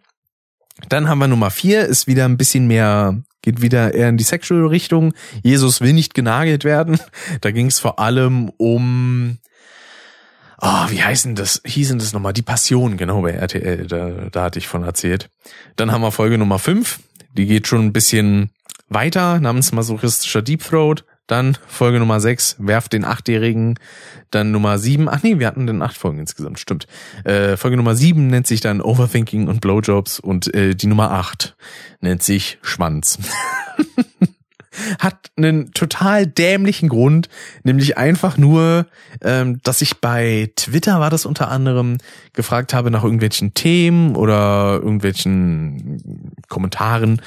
Dann 0.88 1.08
haben 1.08 1.18
wir 1.18 1.28
Nummer 1.28 1.50
vier, 1.50 1.86
ist 1.86 2.06
wieder 2.06 2.24
ein 2.24 2.36
bisschen 2.36 2.66
mehr, 2.66 3.22
geht 3.44 3.60
wieder 3.60 3.92
eher 3.92 4.08
in 4.08 4.16
die 4.16 4.24
sexuelle 4.24 4.70
Richtung. 4.70 5.12
Jesus 5.42 5.82
will 5.82 5.92
nicht 5.92 6.14
genagelt 6.14 6.64
werden. 6.64 6.98
Da 7.42 7.50
ging 7.50 7.66
es 7.66 7.78
vor 7.78 7.98
allem 7.98 8.48
um, 8.56 9.38
oh, 10.60 10.86
wie 10.88 11.02
heißen 11.02 11.34
das, 11.34 11.60
hießen 11.64 11.98
das 11.98 12.12
nochmal? 12.12 12.32
Die 12.32 12.42
Passion, 12.42 12.96
genau, 12.96 13.20
bei 13.20 13.32
RTL, 13.32 13.86
da, 13.86 14.28
da 14.30 14.42
hatte 14.44 14.58
ich 14.58 14.66
von 14.66 14.82
erzählt. 14.82 15.30
Dann 15.76 15.92
haben 15.92 16.00
wir 16.00 16.10
Folge 16.10 16.38
Nummer 16.38 16.58
fünf, 16.58 17.00
die 17.36 17.46
geht 17.46 17.66
schon 17.66 17.84
ein 17.84 17.92
bisschen 17.92 18.50
weiter, 18.88 19.40
namens 19.40 19.72
masochistischer 19.72 20.40
Deep 20.40 20.64
Throat. 20.64 21.04
Dann 21.26 21.56
Folge 21.66 21.98
Nummer 21.98 22.20
6, 22.20 22.56
werft 22.58 22.92
den 22.92 23.04
Achtjährigen. 23.04 23.78
Dann 24.30 24.50
Nummer 24.50 24.78
7, 24.78 25.08
ach 25.08 25.22
nee, 25.22 25.38
wir 25.38 25.46
hatten 25.46 25.66
dann 25.66 25.80
acht 25.80 25.96
Folgen 25.96 26.18
insgesamt, 26.18 26.58
stimmt. 26.58 26.86
Äh, 27.24 27.56
Folge 27.56 27.76
Nummer 27.76 27.94
7 27.94 28.26
nennt 28.26 28.46
sich 28.46 28.60
dann 28.60 28.80
Overthinking 28.80 29.48
und 29.48 29.60
Blowjobs 29.60 30.20
und 30.20 30.52
äh, 30.54 30.74
die 30.74 30.86
Nummer 30.86 31.12
8 31.12 31.56
nennt 32.00 32.22
sich 32.22 32.58
Schwanz. 32.62 33.18
hat 34.98 35.30
einen 35.36 35.72
total 35.72 36.26
dämlichen 36.26 36.88
Grund, 36.88 37.28
nämlich 37.62 37.96
einfach 37.98 38.36
nur, 38.36 38.86
ähm, 39.22 39.60
dass 39.62 39.82
ich 39.82 40.00
bei 40.00 40.50
Twitter 40.56 41.00
war 41.00 41.10
das 41.10 41.26
unter 41.26 41.50
anderem 41.50 41.98
gefragt 42.32 42.74
habe 42.74 42.90
nach 42.90 43.04
irgendwelchen 43.04 43.54
Themen 43.54 44.16
oder 44.16 44.80
irgendwelchen 44.82 46.32
Kommentaren. 46.48 47.22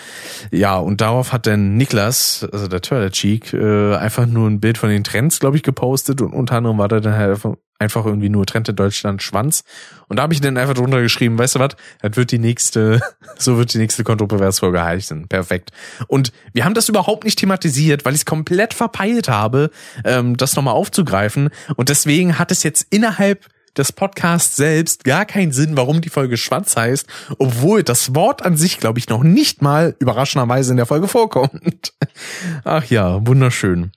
Ja, 0.51 0.77
und 0.77 1.01
darauf 1.01 1.33
hat 1.33 1.47
dann 1.47 1.77
Niklas, 1.77 2.47
also 2.51 2.67
der 2.67 2.81
Toilet 2.81 3.13
Cheek, 3.13 3.53
äh, 3.53 3.95
einfach 3.95 4.25
nur 4.25 4.49
ein 4.49 4.59
Bild 4.59 4.77
von 4.77 4.89
den 4.89 5.03
Trends, 5.03 5.39
glaube 5.39 5.57
ich, 5.57 5.63
gepostet 5.63 6.21
und 6.21 6.33
unter 6.33 6.57
anderem 6.57 6.77
war 6.77 6.87
da 6.87 6.99
dann 6.99 7.15
halt 7.15 7.39
einfach 7.79 8.05
irgendwie 8.05 8.29
nur 8.29 8.45
Trend 8.45 8.69
in 8.69 8.75
Deutschland 8.75 9.21
Schwanz. 9.21 9.63
Und 10.07 10.17
da 10.17 10.23
habe 10.23 10.33
ich 10.33 10.41
dann 10.41 10.57
einfach 10.57 10.73
drunter 10.73 11.01
geschrieben, 11.01 11.37
weißt 11.37 11.55
du 11.55 11.59
was, 11.59 11.75
das 12.01 12.15
wird 12.15 12.31
die 12.31 12.39
nächste, 12.39 13.01
so 13.37 13.57
wird 13.57 13.73
die 13.73 13.77
nächste 13.77 14.03
Kontroversfolge 14.03 14.83
heißen. 14.83 15.27
Perfekt. 15.27 15.71
Und 16.07 16.31
wir 16.53 16.65
haben 16.65 16.73
das 16.73 16.89
überhaupt 16.89 17.23
nicht 17.23 17.39
thematisiert, 17.39 18.05
weil 18.05 18.13
ich 18.13 18.21
es 18.21 18.25
komplett 18.25 18.73
verpeilt 18.73 19.29
habe, 19.29 19.69
ähm, 20.03 20.37
das 20.37 20.55
nochmal 20.55 20.73
aufzugreifen. 20.73 21.49
Und 21.75 21.89
deswegen 21.89 22.39
hat 22.39 22.51
es 22.51 22.63
jetzt 22.63 22.87
innerhalb 22.89 23.45
des 23.77 23.91
Podcasts 23.91 24.55
selbst 24.55 25.03
gar 25.03 25.25
keinen 25.25 25.51
Sinn, 25.51 25.77
warum 25.77 26.01
die 26.01 26.09
Folge 26.09 26.37
Schwanz 26.37 26.75
heißt, 26.75 27.07
obwohl 27.37 27.83
das 27.83 28.15
Wort 28.15 28.43
an 28.43 28.57
sich, 28.57 28.79
glaube 28.79 28.99
ich, 28.99 29.07
noch 29.09 29.23
nicht 29.23 29.61
mal 29.61 29.95
überraschenderweise 29.99 30.71
in 30.71 30.77
der 30.77 30.85
Folge 30.85 31.07
vorkommt. 31.07 31.93
Ach 32.63 32.83
ja, 32.85 33.25
wunderschön. 33.25 33.91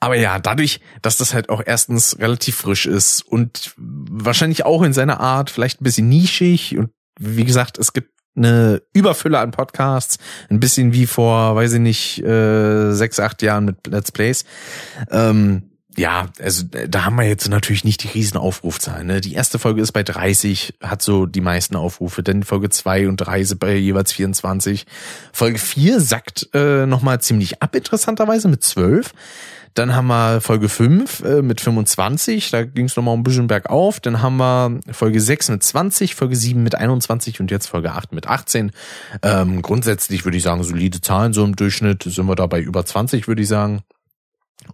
Aber 0.00 0.16
ja, 0.16 0.38
dadurch, 0.38 0.80
dass 1.02 1.16
das 1.16 1.34
halt 1.34 1.48
auch 1.48 1.62
erstens 1.64 2.18
relativ 2.18 2.56
frisch 2.56 2.86
ist 2.86 3.22
und 3.22 3.74
wahrscheinlich 3.76 4.64
auch 4.64 4.82
in 4.82 4.92
seiner 4.92 5.20
Art 5.20 5.50
vielleicht 5.50 5.80
ein 5.80 5.84
bisschen 5.84 6.08
nischig 6.08 6.76
und 6.78 6.90
wie 7.18 7.44
gesagt, 7.44 7.78
es 7.78 7.92
gibt 7.92 8.10
eine 8.36 8.82
Überfülle 8.92 9.38
an 9.38 9.52
Podcasts, 9.52 10.18
ein 10.50 10.58
bisschen 10.58 10.92
wie 10.92 11.06
vor, 11.06 11.54
weiß 11.54 11.74
ich 11.74 11.80
nicht, 11.80 12.24
äh, 12.24 12.92
sechs, 12.92 13.20
acht 13.20 13.42
Jahren 13.42 13.64
mit 13.64 13.86
Let's 13.86 14.10
Plays. 14.10 14.44
Ähm, 15.10 15.70
ja, 15.96 16.26
also 16.40 16.64
da 16.88 17.04
haben 17.04 17.16
wir 17.16 17.24
jetzt 17.24 17.48
natürlich 17.48 17.84
nicht 17.84 18.02
die 18.02 18.08
riesen 18.08 18.36
Aufrufzahlen. 18.36 19.06
Ne? 19.06 19.20
Die 19.20 19.34
erste 19.34 19.60
Folge 19.60 19.80
ist 19.80 19.92
bei 19.92 20.02
30, 20.02 20.74
hat 20.82 21.02
so 21.02 21.26
die 21.26 21.40
meisten 21.40 21.76
Aufrufe, 21.76 22.22
denn 22.22 22.42
Folge 22.42 22.68
2 22.68 23.08
und 23.08 23.18
3 23.18 23.44
sind 23.44 23.60
bei 23.60 23.74
jeweils 23.76 24.12
24. 24.12 24.86
Folge 25.32 25.58
4 25.58 26.00
sackt 26.00 26.48
äh, 26.52 26.86
nochmal 26.86 27.20
ziemlich 27.20 27.62
ab, 27.62 27.76
interessanterweise 27.76 28.48
mit 28.48 28.64
12. 28.64 29.12
Dann 29.74 29.96
haben 29.96 30.06
wir 30.06 30.40
Folge 30.40 30.68
5 30.68 31.24
äh, 31.24 31.42
mit 31.42 31.60
25, 31.60 32.50
da 32.52 32.62
ging 32.62 32.86
es 32.86 32.94
nochmal 32.94 33.16
ein 33.16 33.24
bisschen 33.24 33.48
bergauf. 33.48 33.98
Dann 33.98 34.22
haben 34.22 34.36
wir 34.36 34.80
Folge 34.92 35.20
6 35.20 35.50
mit 35.50 35.64
20, 35.64 36.14
Folge 36.14 36.36
7 36.36 36.62
mit 36.62 36.76
21 36.76 37.40
und 37.40 37.50
jetzt 37.50 37.66
Folge 37.66 37.92
8 37.92 38.12
mit 38.12 38.28
18. 38.28 38.70
Ähm, 39.22 39.62
grundsätzlich 39.62 40.24
würde 40.24 40.36
ich 40.36 40.44
sagen, 40.44 40.62
solide 40.62 41.00
Zahlen, 41.00 41.32
so 41.32 41.44
im 41.44 41.56
Durchschnitt 41.56 42.04
sind 42.04 42.26
wir 42.26 42.36
da 42.36 42.46
bei 42.46 42.60
über 42.60 42.86
20, 42.86 43.26
würde 43.26 43.42
ich 43.42 43.48
sagen. 43.48 43.82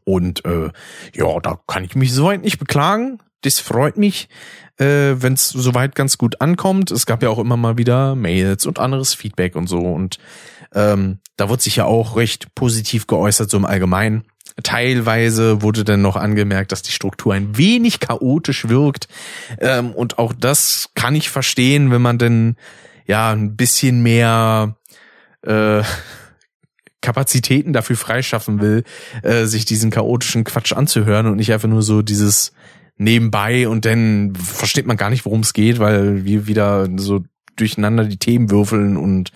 Und 0.05 0.45
äh, 0.45 0.71
ja, 1.15 1.41
da 1.41 1.59
kann 1.67 1.85
ich 1.85 1.95
mich 1.97 2.13
soweit 2.13 2.43
nicht 2.43 2.59
beklagen. 2.59 3.21
Das 3.41 3.59
freut 3.59 3.97
mich, 3.97 4.29
äh, 4.77 5.15
wenn 5.17 5.33
es 5.33 5.49
soweit 5.49 5.95
ganz 5.95 6.19
gut 6.19 6.43
ankommt. 6.43 6.91
Es 6.91 7.07
gab 7.07 7.23
ja 7.23 7.31
auch 7.31 7.39
immer 7.39 7.57
mal 7.57 7.79
wieder 7.79 8.15
Mails 8.15 8.67
und 8.67 8.79
anderes 8.79 9.15
Feedback 9.15 9.57
und 9.57 9.67
so. 9.67 9.79
Und 9.79 10.19
ähm, 10.75 11.21
da 11.37 11.49
wird 11.49 11.63
sich 11.63 11.77
ja 11.77 11.87
auch 11.87 12.17
recht 12.17 12.55
positiv 12.55 13.07
geäußert, 13.07 13.51
so 13.51 13.57
im 13.57 13.65
Allgemeinen. 13.65 14.25
Teilweise 14.63 15.63
wurde 15.63 15.85
dann 15.85 16.03
noch 16.03 16.17
angemerkt, 16.17 16.73
dass 16.73 16.83
die 16.83 16.93
Struktur 16.93 17.35
ein 17.35 17.57
wenig 17.57 18.01
chaotisch 18.01 18.69
wirkt. 18.69 19.09
Ähm, 19.59 19.93
und 19.93 20.19
auch 20.19 20.33
das 20.33 20.91
kann 20.95 21.15
ich 21.15 21.31
verstehen, 21.31 21.91
wenn 21.91 22.03
man 22.03 22.19
denn 22.19 22.57
ja 23.07 23.31
ein 23.31 23.57
bisschen 23.57 24.03
mehr 24.03 24.77
äh, 25.43 25.83
Kapazitäten 27.03 27.73
dafür 27.73 27.97
freischaffen 27.97 28.61
will, 28.61 28.85
äh, 29.23 29.45
sich 29.47 29.65
diesen 29.65 29.91
chaotischen 29.91 30.45
Quatsch 30.45 30.73
anzuhören 30.73 31.27
und 31.27 31.37
nicht 31.37 31.53
einfach 31.53 31.69
nur 31.69 31.83
so 31.83 32.03
dieses 32.03 32.53
nebenbei 32.99 33.67
und 33.67 33.87
dann 33.87 34.35
versteht 34.37 34.87
man 34.87 34.99
gar 34.99 35.09
nicht, 35.09 35.25
worum 35.25 35.41
es 35.41 35.55
geht, 35.55 35.79
weil 35.79 36.27
wir 36.27 36.47
wieder 36.47 36.87
so 36.97 37.25
durcheinander 37.57 38.05
die 38.05 38.19
Themen 38.19 38.51
würfeln 38.51 38.99
und 38.99 39.33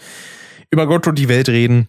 über 0.71 0.87
Gott 0.87 1.07
und 1.07 1.19
die 1.19 1.29
Welt 1.29 1.49
reden. 1.49 1.89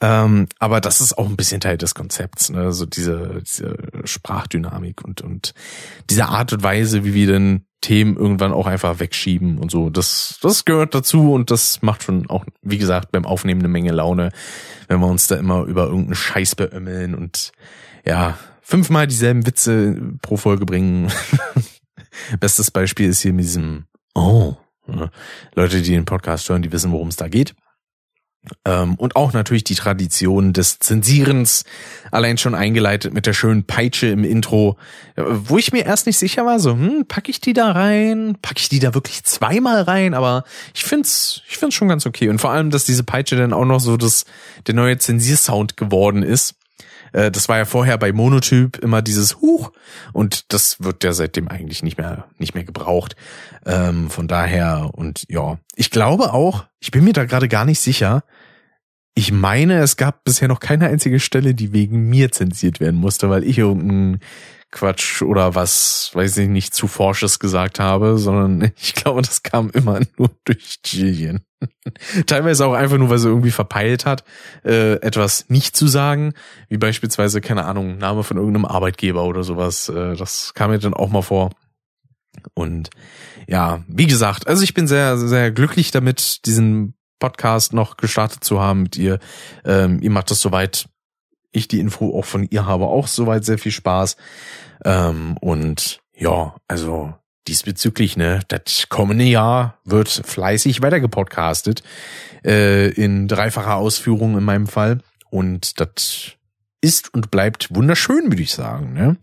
Ähm, 0.00 0.48
aber 0.58 0.80
das 0.80 1.00
ist 1.00 1.18
auch 1.18 1.28
ein 1.28 1.36
bisschen 1.36 1.60
Teil 1.60 1.76
des 1.76 1.94
Konzepts, 1.94 2.50
ne? 2.50 2.72
so 2.72 2.86
diese, 2.86 3.42
diese 3.42 3.76
Sprachdynamik 4.04 5.04
und, 5.04 5.20
und 5.20 5.54
diese 6.10 6.26
Art 6.26 6.52
und 6.52 6.62
Weise, 6.62 7.04
wie 7.04 7.14
wir 7.14 7.26
denn 7.26 7.66
Themen 7.80 8.16
irgendwann 8.16 8.52
auch 8.52 8.66
einfach 8.66 8.98
wegschieben 8.98 9.58
und 9.58 9.70
so. 9.70 9.90
Das, 9.90 10.38
das 10.40 10.64
gehört 10.64 10.94
dazu 10.94 11.34
und 11.34 11.50
das 11.50 11.82
macht 11.82 12.02
schon 12.02 12.30
auch, 12.30 12.46
wie 12.62 12.78
gesagt, 12.78 13.12
beim 13.12 13.26
Aufnehmen 13.26 13.60
eine 13.60 13.68
Menge 13.68 13.92
Laune, 13.92 14.30
wenn 14.88 15.00
wir 15.00 15.06
uns 15.06 15.26
da 15.26 15.36
immer 15.36 15.64
über 15.64 15.84
irgendeinen 15.84 16.14
Scheiß 16.14 16.54
beömmeln 16.54 17.14
und 17.14 17.52
ja, 18.06 18.38
fünfmal 18.62 19.06
dieselben 19.06 19.46
Witze 19.46 20.00
pro 20.22 20.38
Folge 20.38 20.64
bringen. 20.64 21.12
Bestes 22.40 22.70
Beispiel 22.70 23.10
ist 23.10 23.20
hier 23.20 23.34
mit 23.34 23.44
diesem 23.44 23.84
Oh, 24.14 24.56
Leute, 25.54 25.82
die 25.82 25.90
den 25.90 26.04
Podcast 26.04 26.48
hören, 26.48 26.62
die 26.62 26.72
wissen, 26.72 26.92
worum 26.92 27.08
es 27.08 27.16
da 27.16 27.28
geht. 27.28 27.54
Ähm, 28.64 28.94
und 28.96 29.16
auch 29.16 29.32
natürlich 29.32 29.64
die 29.64 29.74
Tradition 29.74 30.52
des 30.52 30.78
Zensierens, 30.78 31.64
allein 32.10 32.38
schon 32.38 32.54
eingeleitet 32.54 33.14
mit 33.14 33.26
der 33.26 33.32
schönen 33.32 33.64
Peitsche 33.64 34.08
im 34.08 34.24
Intro, 34.24 34.76
äh, 35.16 35.22
wo 35.26 35.58
ich 35.58 35.72
mir 35.72 35.86
erst 35.86 36.06
nicht 36.06 36.18
sicher 36.18 36.44
war, 36.44 36.58
so, 36.58 36.72
hm, 36.72 37.06
pack 37.08 37.28
ich 37.28 37.40
die 37.40 37.52
da 37.52 37.72
rein? 37.72 38.36
Pack 38.42 38.60
ich 38.60 38.68
die 38.68 38.78
da 38.78 38.94
wirklich 38.94 39.24
zweimal 39.24 39.82
rein? 39.82 40.14
Aber 40.14 40.44
ich 40.74 40.84
find's, 40.84 41.42
ich 41.48 41.56
find's 41.56 41.74
schon 41.74 41.88
ganz 41.88 42.06
okay. 42.06 42.28
Und 42.28 42.40
vor 42.40 42.50
allem, 42.50 42.70
dass 42.70 42.84
diese 42.84 43.04
Peitsche 43.04 43.36
dann 43.36 43.52
auch 43.52 43.64
noch 43.64 43.80
so 43.80 43.96
das, 43.96 44.24
der 44.66 44.74
neue 44.74 44.98
Zensiersound 44.98 45.76
geworden 45.76 46.22
ist. 46.22 46.54
Äh, 47.14 47.30
das 47.30 47.48
war 47.48 47.56
ja 47.56 47.64
vorher 47.64 47.96
bei 47.96 48.12
Monotyp 48.12 48.76
immer 48.78 49.00
dieses 49.00 49.40
Huch 49.40 49.72
und 50.12 50.52
das 50.52 50.82
wird 50.82 51.04
ja 51.04 51.12
seitdem 51.12 51.48
eigentlich 51.48 51.82
nicht 51.82 51.96
mehr, 51.96 52.26
nicht 52.38 52.54
mehr 52.54 52.64
gebraucht. 52.64 53.16
Ähm, 53.64 54.10
von 54.10 54.28
daher 54.28 54.90
und 54.92 55.24
ja, 55.28 55.58
ich 55.76 55.90
glaube 55.90 56.34
auch, 56.34 56.66
ich 56.80 56.90
bin 56.90 57.04
mir 57.04 57.14
da 57.14 57.24
gerade 57.24 57.48
gar 57.48 57.64
nicht 57.64 57.80
sicher. 57.80 58.24
Ich 59.14 59.30
meine, 59.30 59.78
es 59.78 59.96
gab 59.96 60.24
bisher 60.24 60.48
noch 60.48 60.58
keine 60.58 60.88
einzige 60.88 61.20
Stelle, 61.20 61.54
die 61.54 61.72
wegen 61.72 62.10
mir 62.10 62.32
zensiert 62.32 62.80
werden 62.80 62.98
musste, 62.98 63.30
weil 63.30 63.44
ich 63.44 63.58
irgendeinen 63.58 64.18
Quatsch 64.74 65.22
oder 65.22 65.54
was, 65.54 66.10
weiß 66.12 66.36
ich 66.38 66.48
nicht, 66.48 66.74
zu 66.74 66.88
Forsches 66.88 67.38
gesagt 67.38 67.80
habe, 67.80 68.18
sondern 68.18 68.72
ich 68.76 68.94
glaube, 68.94 69.22
das 69.22 69.42
kam 69.42 69.70
immer 69.70 70.00
nur 70.18 70.30
durch 70.44 70.80
Jillian. 70.84 71.40
Teilweise 72.26 72.66
auch 72.66 72.74
einfach 72.74 72.98
nur, 72.98 73.08
weil 73.08 73.18
sie 73.18 73.28
irgendwie 73.28 73.50
verpeilt 73.50 74.04
hat, 74.04 74.24
äh, 74.64 74.94
etwas 74.96 75.48
nicht 75.48 75.76
zu 75.76 75.86
sagen, 75.86 76.34
wie 76.68 76.76
beispielsweise, 76.76 77.40
keine 77.40 77.64
Ahnung, 77.64 77.96
Name 77.96 78.22
von 78.22 78.36
irgendeinem 78.36 78.66
Arbeitgeber 78.66 79.24
oder 79.24 79.44
sowas. 79.44 79.88
Äh, 79.88 80.16
das 80.16 80.52
kam 80.54 80.70
mir 80.70 80.78
dann 80.78 80.92
auch 80.92 81.08
mal 81.08 81.22
vor. 81.22 81.50
Und 82.52 82.90
ja, 83.46 83.84
wie 83.86 84.06
gesagt, 84.06 84.48
also 84.48 84.62
ich 84.62 84.74
bin 84.74 84.88
sehr, 84.88 85.16
sehr 85.16 85.52
glücklich 85.52 85.92
damit, 85.92 86.44
diesen 86.46 86.94
Podcast 87.20 87.72
noch 87.72 87.96
gestartet 87.96 88.44
zu 88.44 88.60
haben 88.60 88.82
mit 88.82 88.96
ihr. 88.96 89.18
Ähm, 89.64 90.02
ihr 90.02 90.10
macht 90.10 90.30
das 90.30 90.40
soweit, 90.40 90.86
ich 91.54 91.68
die 91.68 91.80
Info 91.80 92.18
auch 92.18 92.24
von 92.24 92.46
ihr 92.50 92.66
habe, 92.66 92.86
auch 92.86 93.06
soweit 93.06 93.44
sehr 93.44 93.58
viel 93.58 93.72
Spaß. 93.72 94.16
Ähm, 94.84 95.36
und 95.40 96.00
ja, 96.16 96.54
also 96.68 97.14
diesbezüglich, 97.48 98.16
ne, 98.16 98.40
das 98.48 98.88
kommende 98.88 99.24
Jahr 99.24 99.78
wird 99.84 100.08
fleißig 100.08 100.82
weiter 100.82 101.00
gepodcastet, 101.00 101.82
äh, 102.44 102.88
in 102.90 103.28
dreifacher 103.28 103.76
Ausführung 103.76 104.36
in 104.38 104.44
meinem 104.44 104.66
Fall. 104.66 105.00
Und 105.30 105.80
das 105.80 106.32
ist 106.80 107.12
und 107.14 107.30
bleibt 107.30 107.74
wunderschön, 107.74 108.24
würde 108.30 108.42
ich 108.42 108.52
sagen. 108.52 108.92
Ne? 108.92 109.16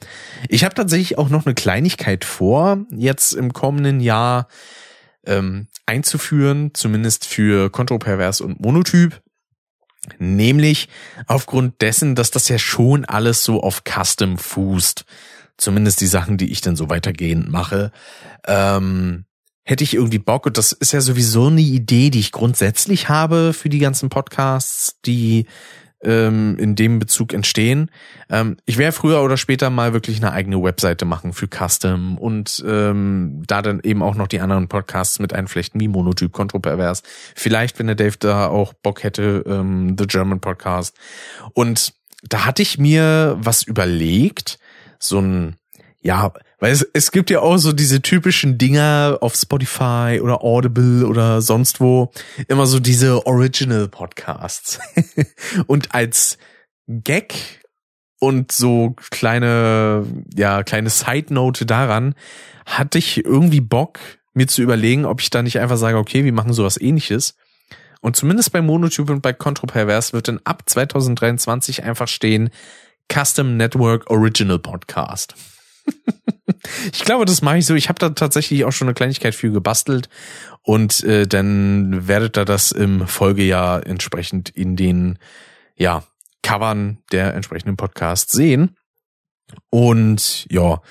Ich 0.50 0.64
habe 0.64 0.74
tatsächlich 0.74 1.18
auch 1.18 1.30
noch 1.30 1.46
eine 1.46 1.54
Kleinigkeit 1.54 2.26
vor, 2.26 2.80
jetzt 2.90 3.34
im 3.34 3.54
kommenden 3.54 4.00
Jahr 4.00 4.48
ähm, 5.26 5.68
einzuführen, 5.86 6.72
zumindest 6.74 7.26
für 7.26 7.70
Kontropervers 7.70 8.42
und 8.42 8.60
Monotyp. 8.60 9.21
Nämlich 10.18 10.90
aufgrund 11.28 11.82
dessen, 11.82 12.16
dass 12.16 12.32
das 12.32 12.50
ja 12.50 12.58
schon 12.58 13.06
alles 13.06 13.44
so 13.44 13.62
auf 13.62 13.84
Custom 13.84 14.38
fußt. 14.38 15.06
Zumindest 15.58 16.02
die 16.02 16.08
Sachen, 16.08 16.38
die 16.38 16.52
ich 16.52 16.62
dann 16.62 16.76
so 16.76 16.90
weitergehend 16.90 17.50
mache, 17.50 17.92
ähm, 18.48 19.26
hätte 19.64 19.84
ich 19.84 19.94
irgendwie 19.94 20.20
Bock, 20.20 20.48
und 20.48 20.58
das 20.58 20.72
ist 20.72 20.92
ja 20.92 21.02
sowieso 21.02 21.48
eine 21.48 21.62
Idee, 21.62 22.10
die 22.10 22.20
ich 22.20 22.32
grundsätzlich 22.32 23.10
habe 23.10 23.54
für 23.54 23.70
die 23.70 23.80
ganzen 23.80 24.10
Podcasts, 24.10 24.98
die 25.06 25.46
ähm, 26.04 26.58
in 26.58 26.76
dem 26.76 27.00
Bezug 27.00 27.34
entstehen. 27.34 27.90
Ähm, 28.30 28.58
ich 28.66 28.78
werde 28.78 28.92
früher 28.92 29.22
oder 29.22 29.38
später 29.38 29.70
mal 29.70 29.94
wirklich 29.94 30.18
eine 30.18 30.32
eigene 30.32 30.62
Webseite 30.62 31.06
machen 31.06 31.34
für 31.34 31.48
Custom 31.48 32.18
und 32.18 32.64
ähm, 32.68 33.44
da 33.48 33.62
dann 33.62 33.80
eben 33.84 34.02
auch 34.02 34.16
noch 34.16 34.28
die 34.28 34.40
anderen 34.40 34.68
Podcasts 34.68 35.20
mit 35.20 35.34
einflechten, 35.34 35.80
wie 35.80 35.88
Monotyp, 35.88 36.32
Kontropervers. 36.32 37.04
Vielleicht, 37.36 37.80
wenn 37.80 37.88
der 37.88 37.96
Dave 37.96 38.18
da 38.20 38.48
auch 38.48 38.74
Bock 38.74 39.04
hätte, 39.04 39.44
ähm, 39.48 39.96
The 39.98 40.08
German 40.08 40.40
Podcast. 40.40 40.98
Und 41.54 41.94
da 42.24 42.46
hatte 42.46 42.62
ich 42.62 42.78
mir 42.78 43.38
was 43.40 43.64
überlegt, 43.64 44.60
so 45.00 45.20
ein, 45.20 45.56
ja, 46.02 46.32
weil 46.62 46.72
es, 46.72 46.88
es 46.94 47.12
gibt 47.12 47.32
ja 47.32 47.42
auch 47.42 47.58
so 47.58 47.74
diese 47.74 48.04
typischen 48.04 48.60
Dinger 48.60 49.18
auf 49.22 49.36
Spotify 49.36 50.20
oder 50.22 50.44
Audible 50.44 51.08
oder 51.08 51.42
sonst 51.42 51.82
wo, 51.82 52.12
immer 52.48 52.68
so 52.68 52.80
diese 52.80 53.26
Original 53.26 53.88
Podcasts. 53.88 54.80
und 55.68 55.94
als 55.96 56.38
Gag 56.88 57.34
und 58.20 58.52
so 58.52 58.96
kleine, 59.10 60.06
ja, 60.36 60.62
kleine 60.62 60.92
Side 60.92 61.34
Note 61.34 61.66
daran, 61.66 62.14
hatte 62.68 63.00
ich 63.00 63.26
irgendwie 63.26 63.62
Bock, 63.62 64.00
mir 64.36 64.48
zu 64.48 64.62
überlegen, 64.62 65.06
ob 65.06 65.20
ich 65.20 65.32
da 65.32 65.42
nicht 65.42 65.60
einfach 65.60 65.78
sage, 65.78 65.98
okay, 65.98 66.24
wir 66.24 66.32
machen 66.32 66.54
sowas 66.54 66.80
ähnliches. 66.80 67.36
Und 68.02 68.16
zumindest 68.16 68.52
bei 68.52 68.62
Monotube 68.62 69.12
und 69.12 69.24
bei 69.24 69.34
Contropervers 69.34 70.14
wird 70.14 70.28
dann 70.28 70.40
ab 70.44 70.62
2023 70.68 71.84
einfach 71.84 72.08
stehen, 72.08 72.52
Custom 73.12 73.58
Network 73.58 74.12
Original 74.12 74.60
Podcast. 74.60 75.34
ich 76.92 77.04
glaube, 77.04 77.26
das 77.26 77.42
mache 77.42 77.58
ich 77.58 77.66
so. 77.66 77.76
Ich 77.76 77.90
habe 77.90 78.00
da 78.00 78.10
tatsächlich 78.10 78.66
auch 78.66 78.72
schon 78.72 78.88
eine 78.88 78.96
Kleinigkeit 78.96 79.36
für 79.36 79.52
gebastelt 79.52 80.10
und 80.64 81.04
äh, 81.04 81.28
dann 81.28 82.08
werdet 82.08 82.38
ihr 82.38 82.46
das 82.46 82.72
im 82.72 83.08
Folgejahr 83.08 83.86
entsprechend 83.86 84.50
in 84.50 84.76
den 84.76 85.20
ja 85.76 86.04
Covern 86.44 87.00
der 87.12 87.34
entsprechenden 87.34 87.78
Podcasts 87.78 88.32
sehen. 88.32 88.76
Und 89.70 90.48
ja, 90.50 90.82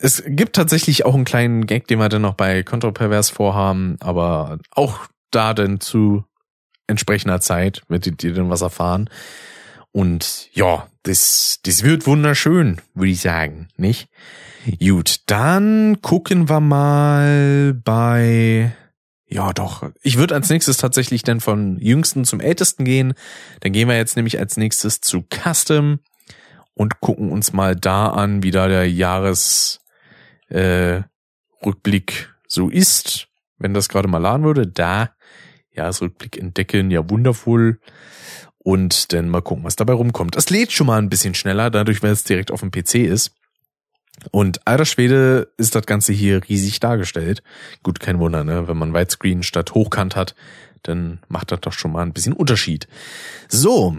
es 0.00 0.22
gibt 0.26 0.56
tatsächlich 0.56 1.04
auch 1.04 1.14
einen 1.14 1.24
kleinen 1.24 1.66
Gag, 1.66 1.88
den 1.88 1.98
wir 1.98 2.08
dann 2.08 2.22
noch 2.22 2.34
bei 2.34 2.62
Kontropervers 2.62 3.30
vorhaben, 3.30 3.96
aber 4.00 4.58
auch 4.70 5.06
da 5.30 5.54
dann 5.54 5.80
zu 5.80 6.24
entsprechender 6.86 7.40
Zeit, 7.40 7.82
werdet 7.88 8.22
ihr 8.24 8.34
dann 8.34 8.50
was 8.50 8.62
erfahren. 8.62 9.10
Und 9.92 10.48
ja, 10.52 10.88
das, 11.02 11.60
das 11.64 11.82
wird 11.82 12.06
wunderschön, 12.06 12.80
würde 12.94 13.10
ich 13.10 13.20
sagen, 13.20 13.68
nicht? 13.76 14.08
Gut, 14.80 15.20
dann 15.26 16.02
gucken 16.02 16.48
wir 16.48 16.60
mal 16.60 17.74
bei, 17.84 18.72
ja 19.26 19.52
doch, 19.52 19.90
ich 20.02 20.18
würde 20.18 20.34
als 20.34 20.50
nächstes 20.50 20.76
tatsächlich 20.76 21.22
dann 21.22 21.40
von 21.40 21.78
jüngsten 21.80 22.24
zum 22.24 22.40
ältesten 22.40 22.84
gehen. 22.84 23.14
Dann 23.60 23.72
gehen 23.72 23.88
wir 23.88 23.96
jetzt 23.96 24.16
nämlich 24.16 24.38
als 24.38 24.56
nächstes 24.56 25.00
zu 25.00 25.22
Custom 25.22 26.00
und 26.74 27.00
gucken 27.00 27.32
uns 27.32 27.52
mal 27.52 27.74
da 27.74 28.08
an, 28.08 28.42
wie 28.42 28.50
da 28.50 28.68
der 28.68 28.90
Jahresrückblick 28.90 29.80
äh, 30.50 31.02
Rückblick 31.64 32.34
so 32.46 32.68
ist. 32.68 33.28
Wenn 33.58 33.74
das 33.74 33.88
gerade 33.88 34.08
mal 34.08 34.18
laden 34.18 34.44
würde, 34.44 34.66
da 34.66 35.10
Jahresrückblick 35.72 36.36
entdecken, 36.36 36.90
ja 36.90 37.08
wundervoll 37.08 37.80
und 38.68 39.14
dann 39.14 39.30
mal 39.30 39.40
gucken, 39.40 39.64
was 39.64 39.76
dabei 39.76 39.94
rumkommt. 39.94 40.36
Es 40.36 40.50
lädt 40.50 40.72
schon 40.72 40.88
mal 40.88 40.98
ein 40.98 41.08
bisschen 41.08 41.32
schneller, 41.34 41.70
dadurch, 41.70 42.02
weil 42.02 42.10
es 42.12 42.24
direkt 42.24 42.50
auf 42.50 42.60
dem 42.60 42.70
PC 42.70 42.96
ist. 42.96 43.32
Und 44.30 44.66
alter 44.66 44.84
Schwede 44.84 45.50
ist 45.56 45.74
das 45.74 45.86
Ganze 45.86 46.12
hier 46.12 46.46
riesig 46.46 46.78
dargestellt. 46.78 47.42
Gut, 47.82 47.98
kein 47.98 48.18
Wunder, 48.18 48.44
ne? 48.44 48.68
Wenn 48.68 48.76
man 48.76 48.92
Widescreen 48.92 49.42
statt 49.42 49.72
Hochkant 49.72 50.16
hat, 50.16 50.34
dann 50.82 51.20
macht 51.28 51.50
das 51.50 51.60
doch 51.62 51.72
schon 51.72 51.92
mal 51.92 52.02
ein 52.02 52.12
bisschen 52.12 52.34
Unterschied. 52.34 52.88
So, 53.48 53.96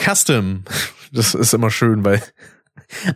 Custom. 0.00 0.64
Das 1.14 1.34
ist 1.34 1.52
immer 1.52 1.70
schön, 1.70 2.06
weil 2.06 2.22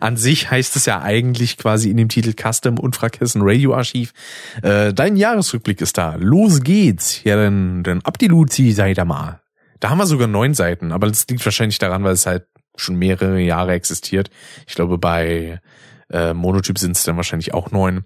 an 0.01 0.17
sich 0.17 0.51
heißt 0.51 0.75
es 0.75 0.85
ja 0.85 1.01
eigentlich 1.01 1.57
quasi 1.57 1.89
in 1.89 1.97
dem 1.97 2.09
Titel 2.09 2.33
Custom 2.39 2.77
und 2.77 2.95
Frakessen 2.95 3.41
Radio 3.43 3.73
Archiv. 3.73 4.13
Äh, 4.61 4.93
dein 4.93 5.15
Jahresrückblick 5.15 5.81
ist 5.81 5.97
da. 5.97 6.13
Los 6.19 6.61
geht's. 6.61 7.23
Ja, 7.23 7.37
dann, 7.37 7.81
dann 7.81 8.01
ab 8.01 8.19
die 8.19 8.27
Luzi, 8.27 8.71
seid 8.71 8.99
da 8.99 9.05
mal. 9.05 9.41
Da 9.79 9.89
haben 9.89 9.97
wir 9.97 10.05
sogar 10.05 10.27
neun 10.27 10.53
Seiten, 10.53 10.91
aber 10.91 11.07
das 11.07 11.27
liegt 11.27 11.45
wahrscheinlich 11.45 11.79
daran, 11.79 12.03
weil 12.03 12.13
es 12.13 12.25
halt 12.25 12.47
schon 12.75 12.95
mehrere 12.95 13.39
Jahre 13.39 13.73
existiert. 13.73 14.29
Ich 14.67 14.75
glaube, 14.75 14.97
bei 14.97 15.61
äh, 16.09 16.33
Monotyp 16.33 16.77
sind 16.77 16.95
es 16.95 17.03
dann 17.03 17.17
wahrscheinlich 17.17 17.53
auch 17.53 17.71
neun. 17.71 18.03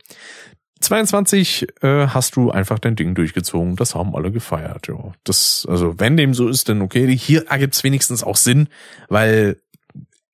22 0.81 1.67
äh, 1.83 2.07
hast 2.07 2.35
du 2.35 2.51
einfach 2.51 2.79
dein 2.79 2.95
Ding 2.95 3.13
durchgezogen. 3.13 3.75
Das 3.75 3.95
haben 3.95 4.15
alle 4.15 4.31
gefeiert. 4.31 4.87
Ja. 4.87 5.13
Das, 5.23 5.67
also 5.69 5.99
wenn 5.99 6.17
dem 6.17 6.33
so 6.33 6.47
ist, 6.47 6.69
dann 6.69 6.81
okay. 6.81 7.15
Hier 7.15 7.47
ergibt 7.47 7.75
es 7.75 7.83
wenigstens 7.83 8.23
auch 8.23 8.35
Sinn, 8.35 8.67
weil 9.07 9.57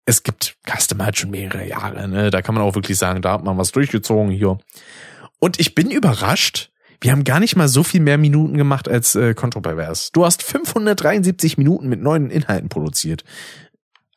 es 0.06 0.24
gibt 0.24 0.56
Custom 0.66 1.04
halt 1.04 1.18
schon 1.18 1.32
mehrere 1.32 1.68
Jahre. 1.68 2.08
Ne? 2.08 2.32
Da 2.32 2.42
kann 2.42 2.56
man 2.56 2.64
auch 2.64 2.76
wirklich 2.76 2.98
sagen, 2.98 3.22
da 3.22 3.34
hat 3.34 3.44
man 3.44 3.58
was 3.58 3.74
durchgezogen 3.74 4.32
hier. 4.32 4.58
Und 5.40 5.60
ich 5.60 5.76
bin 5.76 5.92
überrascht, 5.92 6.72
wir 7.02 7.12
haben 7.12 7.24
gar 7.24 7.40
nicht 7.40 7.56
mal 7.56 7.68
so 7.68 7.84
viel 7.84 8.02
mehr 8.02 8.18
Minuten 8.18 8.58
gemacht 8.58 8.90
als 8.90 9.16
äh, 9.16 9.34
Kontropervers. 9.34 10.12
Du 10.12 10.26
hast 10.26 10.44
573 10.44 11.58
Minuten 11.58 11.90
mit 11.90 12.02
neuen 12.02 12.30
Inhalten 12.30 12.70
produziert. 12.70 13.24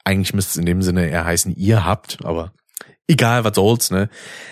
Eigentlich 0.05 0.35
müsste 0.35 0.53
es 0.53 0.57
in 0.57 0.67
dem 0.67 0.83
Sinne 0.83 1.09
eher 1.09 1.25
heißen, 1.25 1.55
ihr 1.55 1.85
habt, 1.85 2.25
aber 2.25 2.53
egal, 3.07 3.45
was 3.45 3.55
soll's, 3.55 3.91
ne? 3.91 4.09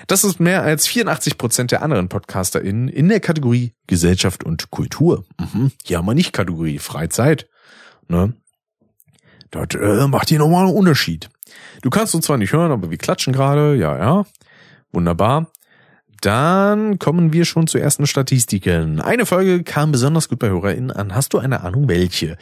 Das 0.06 0.24
ist 0.24 0.40
mehr 0.40 0.62
als 0.62 0.86
84 0.86 1.38
Prozent 1.38 1.70
der 1.70 1.82
anderen 1.82 2.08
PodcasterInnen 2.08 2.88
in 2.88 3.08
der 3.08 3.20
Kategorie 3.20 3.72
Gesellschaft 3.86 4.44
und 4.44 4.70
Kultur. 4.70 5.24
Mhm. 5.38 5.72
Hier 5.84 5.98
haben 5.98 6.06
wir 6.06 6.14
nicht 6.14 6.32
Kategorie 6.32 6.78
Freizeit, 6.78 7.48
ne? 8.08 8.34
Das 9.50 9.74
äh, 9.74 10.06
macht 10.06 10.28
hier 10.28 10.38
nochmal 10.38 10.66
einen 10.66 10.76
Unterschied. 10.76 11.30
Du 11.80 11.88
kannst 11.88 12.14
uns 12.14 12.26
zwar 12.26 12.36
nicht 12.36 12.52
hören, 12.52 12.70
aber 12.70 12.90
wir 12.90 12.98
klatschen 12.98 13.32
gerade, 13.32 13.74
ja, 13.76 13.96
ja. 13.96 14.26
Wunderbar. 14.92 15.50
Dann 16.20 16.98
kommen 16.98 17.32
wir 17.32 17.44
schon 17.44 17.66
zu 17.66 17.78
ersten 17.78 18.06
Statistiken. 18.06 19.00
Eine 19.00 19.26
Folge 19.26 19.62
kam 19.62 19.92
besonders 19.92 20.28
gut 20.28 20.38
bei 20.38 20.48
HörerInnen 20.48 20.90
an. 20.90 21.14
Hast 21.14 21.32
du 21.32 21.38
eine 21.38 21.62
Ahnung, 21.62 21.88
welche? 21.88 22.36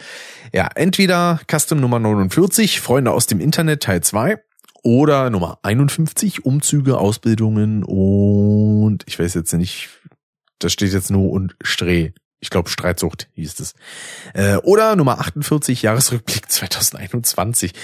Ja, 0.52 0.68
entweder 0.74 1.40
Custom 1.50 1.80
Nummer 1.80 1.98
49, 1.98 2.80
Freunde 2.80 3.12
aus 3.12 3.26
dem 3.26 3.40
Internet 3.40 3.82
Teil 3.82 4.02
2 4.02 4.38
oder 4.82 5.30
Nummer 5.30 5.58
51, 5.62 6.44
Umzüge, 6.44 6.98
Ausbildungen 6.98 7.82
und 7.82 9.02
ich 9.06 9.18
weiß 9.18 9.34
jetzt 9.34 9.52
nicht, 9.52 9.88
da 10.58 10.68
steht 10.68 10.92
jetzt 10.92 11.10
nur 11.10 11.30
und 11.30 11.56
Streh. 11.60 12.12
Ich 12.40 12.50
glaube, 12.50 12.68
Streitsucht 12.68 13.28
hieß 13.32 13.60
es. 13.60 13.74
Äh, 14.34 14.56
oder 14.56 14.94
Nummer 14.94 15.20
48, 15.20 15.82
Jahresrückblick 15.82 16.50
2021. 16.50 17.72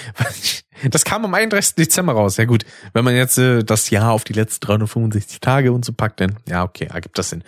Das 0.89 1.05
kam 1.05 1.23
am 1.23 1.33
31. 1.33 1.75
Dezember 1.75 2.13
raus. 2.13 2.35
Ja 2.35 2.45
gut, 2.45 2.65
wenn 2.93 3.05
man 3.05 3.15
jetzt 3.15 3.37
äh, 3.37 3.63
das 3.63 3.91
Jahr 3.91 4.11
auf 4.11 4.23
die 4.23 4.33
letzten 4.33 4.65
365 4.65 5.39
Tage 5.39 5.71
und 5.71 5.85
so 5.85 5.93
packt, 5.93 6.19
dann 6.19 6.37
ja, 6.49 6.63
okay, 6.63 6.89
ergibt 6.91 7.17
das 7.17 7.29
Sinn. 7.29 7.43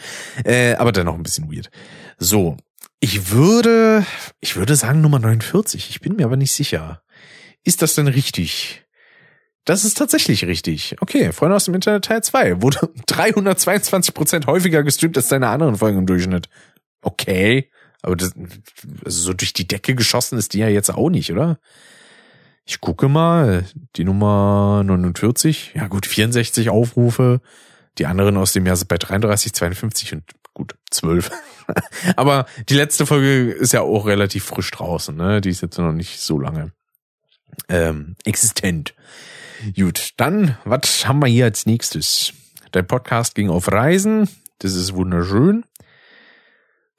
Äh, 0.45 0.75
aber 0.75 0.91
dennoch 0.91 1.15
ein 1.15 1.23
bisschen 1.23 1.51
weird. 1.51 1.69
So, 2.17 2.55
ich 2.99 3.31
würde, 3.31 4.05
ich 4.39 4.55
würde 4.55 4.75
sagen 4.75 5.01
Nummer 5.01 5.19
49. 5.19 5.89
Ich 5.89 6.01
bin 6.01 6.15
mir 6.15 6.25
aber 6.25 6.37
nicht 6.37 6.53
sicher. 6.53 7.01
Ist 7.63 7.81
das 7.81 7.95
denn 7.95 8.07
richtig? 8.07 8.85
Das 9.65 9.83
ist 9.83 9.97
tatsächlich 9.97 10.45
richtig. 10.45 10.95
Okay, 11.01 11.31
Freunde 11.33 11.55
aus 11.55 11.65
dem 11.65 11.73
Internet 11.73 12.05
Teil 12.05 12.23
2 12.23 12.61
wurde 12.61 12.89
322 13.07 14.13
Prozent 14.13 14.47
häufiger 14.47 14.83
gestreamt 14.83 15.17
als 15.17 15.27
deine 15.27 15.49
anderen 15.49 15.75
Folgen 15.75 15.97
im 15.97 16.05
Durchschnitt. 16.05 16.47
Okay, 17.05 17.69
aber 18.01 18.15
das, 18.15 18.31
also 19.05 19.21
so 19.21 19.33
durch 19.33 19.53
die 19.53 19.67
Decke 19.67 19.93
geschossen 19.93 20.39
ist 20.39 20.53
die 20.53 20.59
ja 20.59 20.67
jetzt 20.67 20.89
auch 20.89 21.09
nicht, 21.11 21.31
oder? 21.31 21.59
Ich 22.65 22.81
gucke 22.81 23.09
mal, 23.09 23.65
die 23.95 24.03
Nummer 24.03 24.81
49, 24.83 25.73
ja 25.75 25.87
gut, 25.87 26.07
64 26.07 26.71
Aufrufe, 26.71 27.41
die 27.99 28.07
anderen 28.07 28.37
aus 28.37 28.53
dem 28.53 28.65
Jahr 28.65 28.75
sind 28.75 28.87
bei 28.87 28.97
33, 28.97 29.53
52 29.53 30.13
und 30.13 30.23
gut, 30.55 30.73
12. 30.89 31.29
aber 32.15 32.47
die 32.69 32.73
letzte 32.73 33.05
Folge 33.05 33.51
ist 33.51 33.71
ja 33.71 33.81
auch 33.81 34.07
relativ 34.07 34.45
frisch 34.45 34.71
draußen, 34.71 35.15
ne? 35.15 35.41
Die 35.41 35.51
ist 35.51 35.61
jetzt 35.61 35.77
noch 35.77 35.91
nicht 35.91 36.19
so 36.19 36.39
lange 36.39 36.71
ähm, 37.69 38.15
existent. 38.25 38.95
Gut, 39.75 40.13
dann, 40.17 40.57
was 40.65 41.07
haben 41.07 41.19
wir 41.19 41.27
hier 41.27 41.45
als 41.45 41.67
nächstes? 41.67 42.33
Der 42.73 42.81
Podcast 42.81 43.35
ging 43.35 43.51
auf 43.51 43.71
Reisen. 43.71 44.27
Das 44.57 44.73
ist 44.73 44.95
wunderschön. 44.95 45.65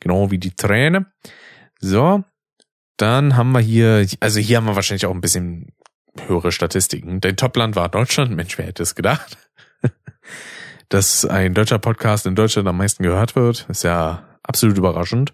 Genau 0.07 0.31
wie 0.31 0.39
die 0.39 0.55
Träne. 0.55 1.07
So. 1.81 2.23
Dann 2.97 3.37
haben 3.37 3.51
wir 3.51 3.59
hier, 3.59 4.07
also 4.21 4.39
hier 4.39 4.59
haben 4.59 4.67
wir 4.67 4.77
wahrscheinlich 4.77 5.05
auch 5.05 5.13
ein 5.13 5.21
bisschen 5.21 5.73
höhere 6.29 6.53
Statistiken. 6.53 7.21
Dein 7.21 7.37
Topland 7.37 7.75
war 7.75 7.89
Deutschland. 7.89 8.31
Mensch, 8.31 8.57
wer 8.57 8.67
hätte 8.67 8.85
es 8.85 8.95
gedacht? 8.95 9.37
Dass 10.89 11.25
ein 11.25 11.55
deutscher 11.55 11.81
Podcast 11.81 12.25
in 12.25 12.37
Deutschland 12.37 12.69
am 12.69 12.77
meisten 12.77 13.03
gehört 13.03 13.35
wird, 13.35 13.67
ist 13.69 13.83
ja 13.83 14.23
absolut 14.45 14.79
überraschend. 14.79 15.33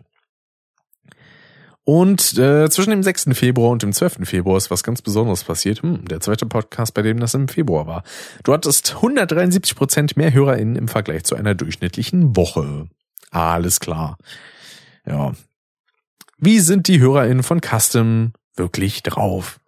Und 1.84 2.38
äh, 2.38 2.70
zwischen 2.70 2.90
dem 2.90 3.02
6. 3.02 3.26
Februar 3.34 3.72
und 3.72 3.82
dem 3.82 3.92
12. 3.92 4.26
Februar 4.26 4.56
ist 4.56 4.70
was 4.70 4.82
ganz 4.82 5.02
Besonderes 5.02 5.44
passiert. 5.44 5.82
Hm, 5.82 6.06
der 6.06 6.20
zweite 6.20 6.46
Podcast, 6.46 6.94
bei 6.94 7.02
dem 7.02 7.20
das 7.20 7.34
im 7.34 7.46
Februar 7.46 7.86
war. 7.86 8.04
Du 8.42 8.54
hattest 8.54 8.94
173 8.96 9.76
Prozent 9.76 10.16
mehr 10.16 10.32
HörerInnen 10.32 10.76
im 10.76 10.88
Vergleich 10.88 11.24
zu 11.24 11.34
einer 11.34 11.54
durchschnittlichen 11.54 12.34
Woche. 12.34 12.88
Alles 13.30 13.78
klar. 13.80 14.16
Ja. 15.06 15.32
Wie 16.38 16.60
sind 16.60 16.88
die 16.88 17.00
HörerInnen 17.00 17.42
von 17.42 17.60
Custom 17.60 18.32
wirklich 18.56 19.02
drauf? 19.02 19.60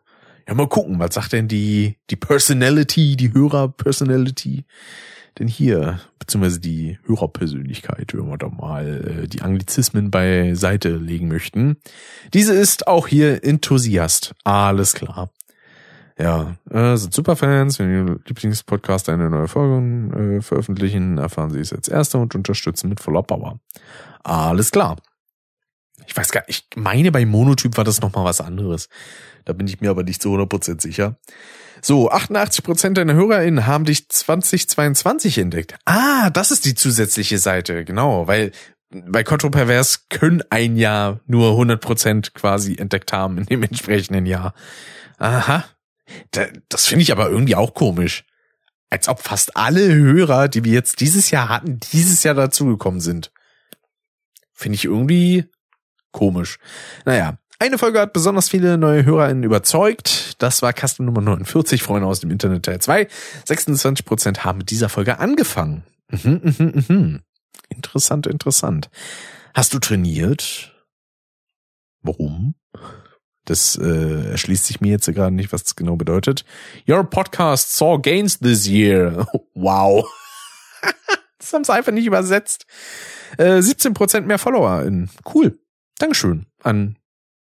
Ja, 0.47 0.55
mal 0.55 0.69
gucken, 0.69 0.99
was 0.99 1.15
sagt 1.15 1.33
denn 1.33 1.49
die, 1.49 1.97
die 2.11 2.17
Personality, 2.17 3.17
die 3.17 3.33
Hörer-Personality? 3.33 4.65
denn 5.39 5.49
hier, 5.49 6.01
beziehungsweise 6.19 6.61
die 6.61 6.99
Hörerpersönlichkeit, 7.05 8.15
wenn 8.15 8.29
wir 8.29 8.39
da 8.39 8.49
mal 8.49 9.23
äh, 9.25 9.29
die 9.29 9.43
Anglizismen 9.43 10.11
beiseite 10.11 10.97
legen 10.97 11.29
möchten. 11.29 11.77
Diese 12.33 12.55
ist 12.55 12.87
auch 12.87 13.09
hier 13.09 13.45
Enthusiast. 13.45 14.35
Alles 14.45 14.95
klar. 14.95 15.31
Ja, 16.17 16.55
äh, 16.71 16.97
sind 16.97 17.13
Superfans. 17.13 17.81
Wenn 17.81 17.91
Ihr 17.91 18.21
Lieblingspodcast 18.27 19.09
eine 19.09 19.29
neue 19.29 19.49
Folge 19.49 20.37
äh, 20.37 20.41
veröffentlichen, 20.41 21.19
erfahren 21.19 21.51
Sie 21.51 21.59
es 21.59 21.73
als 21.73 21.89
Erster 21.89 22.21
und 22.21 22.37
unterstützen 22.37 22.89
mit 22.89 23.01
voller 23.01 23.25
Power. 23.25 23.59
Alles 24.23 24.71
klar. 24.71 24.97
Ich 26.07 26.17
weiß 26.17 26.31
gar 26.31 26.45
nicht, 26.47 26.67
ich 26.73 26.77
meine 26.77 27.13
bei 27.13 27.25
Monotyp 27.27 27.77
war 27.77 27.85
das 27.85 28.01
nochmal 28.01 28.25
was 28.25 28.41
anderes. 28.41 28.89
Da 29.45 29.53
bin 29.53 29.67
ich 29.67 29.81
mir 29.81 29.91
aber 29.91 30.03
nicht 30.03 30.23
zu 30.23 30.35
100% 30.35 30.81
sicher. 30.81 31.19
So, 31.83 32.11
88% 32.11 32.95
deiner 32.95 33.15
HörerInnen 33.15 33.67
haben 33.67 33.85
dich 33.85 34.09
2022 34.09 35.39
entdeckt. 35.39 35.77
Ah, 35.85 36.31
das 36.31 36.51
ist 36.51 36.65
die 36.65 36.75
zusätzliche 36.75 37.39
Seite, 37.39 37.85
genau, 37.85 38.27
weil 38.27 38.53
bei 38.91 39.25
Kontrovers 39.25 40.09
können 40.09 40.43
ein 40.51 40.77
Jahr 40.77 41.21
nur 41.27 41.59
100% 41.61 42.33
quasi 42.33 42.77
entdeckt 42.77 43.13
haben 43.13 43.39
in 43.39 43.47
dem 43.47 43.63
entsprechenden 43.63 44.25
Jahr. 44.25 44.55
Aha. 45.19 45.65
Das 46.69 46.87
finde 46.87 47.03
ich 47.03 47.13
aber 47.13 47.29
irgendwie 47.29 47.57
auch 47.57 47.75
komisch. 47.75 48.25
Als 48.91 49.09
ob 49.09 49.21
fast 49.21 49.57
alle 49.57 49.93
Hörer, 49.93 50.49
die 50.49 50.65
wir 50.65 50.73
jetzt 50.73 51.01
dieses 51.01 51.31
Jahr 51.31 51.49
hatten, 51.49 51.81
dieses 51.93 52.23
Jahr 52.23 52.35
dazugekommen 52.35 53.01
sind. 53.01 53.33
Finde 54.53 54.77
ich 54.77 54.85
irgendwie 54.85 55.47
komisch. 56.15 56.59
Naja, 57.05 57.37
eine 57.59 57.77
Folge 57.77 58.01
hat 58.01 58.15
besonders 58.15 58.49
viele 58.49 58.79
neue 58.79 59.05
HörerInnen 59.05 59.45
überzeugt. 59.45 60.43
Das 60.43 60.63
war 60.63 60.73
Custom 60.73 61.05
Nummer 61.05 61.21
49, 61.21 61.83
Freunde 61.83 62.09
aus 62.09 62.21
dem 62.21 62.31
Internet 62.31 62.65
Teil 62.65 62.81
2. 62.81 63.09
26% 63.47 64.39
haben 64.39 64.59
mit 64.59 64.71
dieser 64.71 64.89
Folge 64.89 65.19
angefangen. 65.19 65.85
Mhm, 66.11 66.41
mhm, 66.43 66.85
mhm. 66.89 67.21
Interessant, 67.69 68.27
interessant. 68.27 68.91
Hast 69.55 69.75
du 69.75 69.79
trainiert? 69.79 70.73
Warum? 72.03 72.55
Das 73.45 73.77
äh, 73.77 74.31
erschließt 74.31 74.65
sich 74.65 74.81
mir 74.81 74.93
jetzt 74.93 75.07
gerade 75.07 75.35
nicht, 75.35 75.53
was 75.53 75.65
das 75.65 75.77
genau 75.77 75.97
bedeutet. 75.97 76.45
Your 76.89 77.05
podcast 77.05 77.75
saw 77.75 77.99
gains 77.99 78.39
this 78.39 78.67
year. 78.67 79.27
Wow. 79.55 80.07
das 81.39 81.53
haben 81.53 81.65
sie 81.65 81.73
einfach 81.73 81.93
nicht 81.93 82.07
übersetzt. 82.07 82.67
Äh, 83.39 83.59
17% 83.59 84.23
mehr 84.23 84.39
FollowerInnen. 84.39 85.11
Cool. 85.33 85.59
Dankeschön 85.99 86.47
an 86.63 86.97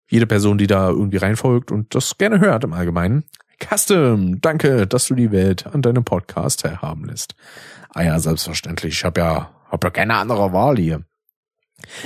jede 0.08 0.26
Person, 0.26 0.58
die 0.58 0.66
da 0.66 0.90
irgendwie 0.90 1.16
reinfolgt 1.16 1.72
und 1.72 1.94
das 1.94 2.16
gerne 2.18 2.40
hört 2.40 2.64
im 2.64 2.72
Allgemeinen. 2.72 3.24
Custom, 3.58 4.40
danke, 4.40 4.86
dass 4.86 5.06
du 5.06 5.14
die 5.14 5.32
Welt 5.32 5.66
an 5.66 5.82
deinem 5.82 6.04
Podcast 6.04 6.60
teilhaben 6.60 7.04
lässt. 7.06 7.34
Ah 7.90 8.02
ja, 8.02 8.18
selbstverständlich. 8.18 8.94
Ich 8.94 9.04
habe 9.04 9.20
ja, 9.20 9.50
hab 9.70 9.82
ja 9.82 9.90
keine 9.90 10.16
andere 10.16 10.52
Wahl 10.52 10.76
hier. 10.76 11.04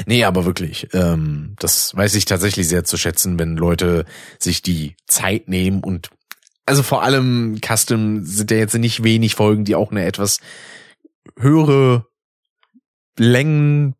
Nee, 0.06 0.24
aber 0.24 0.44
wirklich, 0.44 0.88
ähm, 0.92 1.54
das 1.58 1.94
weiß 1.94 2.14
ich 2.14 2.24
tatsächlich 2.24 2.68
sehr 2.68 2.84
zu 2.84 2.96
schätzen, 2.96 3.38
wenn 3.38 3.56
Leute 3.56 4.04
sich 4.38 4.62
die 4.62 4.96
Zeit 5.06 5.48
nehmen 5.48 5.82
und 5.82 6.10
also 6.66 6.82
vor 6.82 7.02
allem 7.02 7.60
Custom 7.64 8.24
sind 8.24 8.50
ja 8.50 8.58
jetzt 8.58 8.74
nicht 8.74 9.02
wenig 9.02 9.34
Folgen, 9.34 9.64
die 9.64 9.74
auch 9.74 9.90
eine 9.90 10.04
etwas 10.04 10.40
höhere 11.38 12.06
Längen 13.18 13.94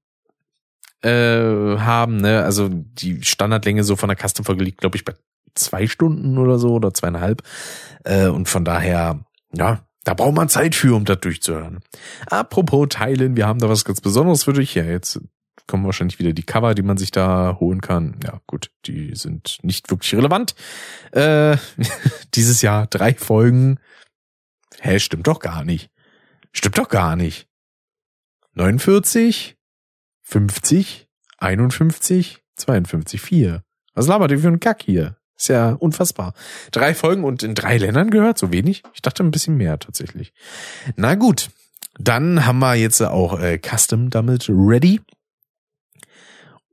äh, 1.03 1.79
haben, 1.79 2.17
ne? 2.17 2.45
Also 2.45 2.69
die 2.71 3.23
Standardlänge 3.23 3.85
so 3.85 3.97
von 3.97 4.09
der 4.09 4.19
Custom-Folge 4.19 4.65
liegt, 4.65 4.81
glaube 4.81 4.97
ich, 4.97 5.05
bei 5.05 5.15
zwei 5.55 5.87
Stunden 5.87 6.39
oder 6.39 6.59
so 6.59 6.75
oder 6.75 6.93
zweieinhalb. 6.93 7.43
Äh, 8.05 8.29
und 8.29 8.49
von 8.49 8.65
daher, 8.65 9.21
ja, 9.53 9.85
da 10.05 10.15
braucht 10.15 10.35
man 10.35 10.49
Zeit 10.49 10.75
für, 10.75 10.97
um 10.97 11.05
das 11.05 11.21
durchzuhören. 11.21 11.81
Apropos 12.27 12.89
Teilen, 12.91 13.37
wir 13.37 13.47
haben 13.47 13.59
da 13.59 13.69
was 13.69 13.85
ganz 13.85 14.01
Besonderes 14.01 14.45
für 14.45 14.55
dich. 14.55 14.75
Ja, 14.75 14.85
jetzt 14.85 15.21
kommen 15.67 15.85
wahrscheinlich 15.85 16.19
wieder 16.19 16.33
die 16.33 16.45
Cover, 16.45 16.75
die 16.75 16.83
man 16.83 16.97
sich 16.97 17.11
da 17.11 17.59
holen 17.61 17.81
kann. 17.81 18.19
Ja, 18.25 18.41
gut, 18.47 18.71
die 18.87 19.15
sind 19.15 19.59
nicht 19.63 19.91
wirklich 19.91 20.15
relevant. 20.15 20.55
Äh, 21.13 21.59
dieses 22.35 22.63
Jahr 22.63 22.87
drei 22.87 23.15
Folgen. 23.15 23.79
Hä, 24.81 24.99
stimmt 24.99 25.27
doch 25.27 25.41
gar 25.41 25.65
nicht. 25.65 25.91
Stimmt 26.53 26.79
doch 26.79 26.89
gar 26.89 27.15
nicht. 27.15 27.49
49, 28.55 29.58
50, 30.29 31.09
51, 31.39 32.43
52, 32.57 33.21
4. 33.21 33.63
Was 33.95 34.07
labert 34.09 34.31
ihr 34.31 34.41
für 34.41 34.49
ein 34.49 34.61
Kack 34.61 34.83
hier? 34.83 35.17
Ist 35.39 35.49
ja 35.49 35.71
unfassbar. 35.71 36.35
Drei 36.71 36.95
Folgen 36.95 37.25
und 37.25 37.43
in 37.43 37.55
drei 37.55 37.79
Ländern 37.79 38.11
gehört, 38.11 38.37
so 38.37 38.53
wenig? 38.53 38.83
Ich 38.93 39.01
dachte 39.01 39.23
ein 39.23 39.31
bisschen 39.31 39.57
mehr 39.57 39.79
tatsächlich. 39.79 40.35
Na 40.97 41.15
gut, 41.15 41.49
dann 41.99 42.45
haben 42.45 42.59
wir 42.59 42.75
jetzt 42.75 43.01
auch 43.01 43.41
äh, 43.41 43.59
Custom 43.59 44.11
damit 44.11 44.51
ready. 44.51 45.01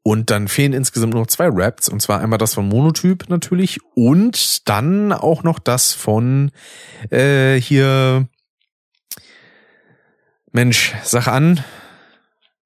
Und 0.03 0.31
dann 0.31 0.49
fehlen 0.49 0.73
insgesamt 0.73 1.13
noch 1.13 1.27
zwei 1.27 1.47
Raps, 1.49 1.87
und 1.87 2.01
zwar 2.01 2.19
einmal 2.19 2.37
das 2.37 2.55
von 2.55 2.67
Monotyp 2.67 3.29
natürlich 3.29 3.79
und 3.95 4.67
dann 4.67 5.13
auch 5.13 5.43
noch 5.43 5.59
das 5.59 5.93
von 5.93 6.51
äh, 7.09 7.55
hier 7.55 8.27
Mensch, 10.51 10.93
sag 11.03 11.27
an, 11.27 11.63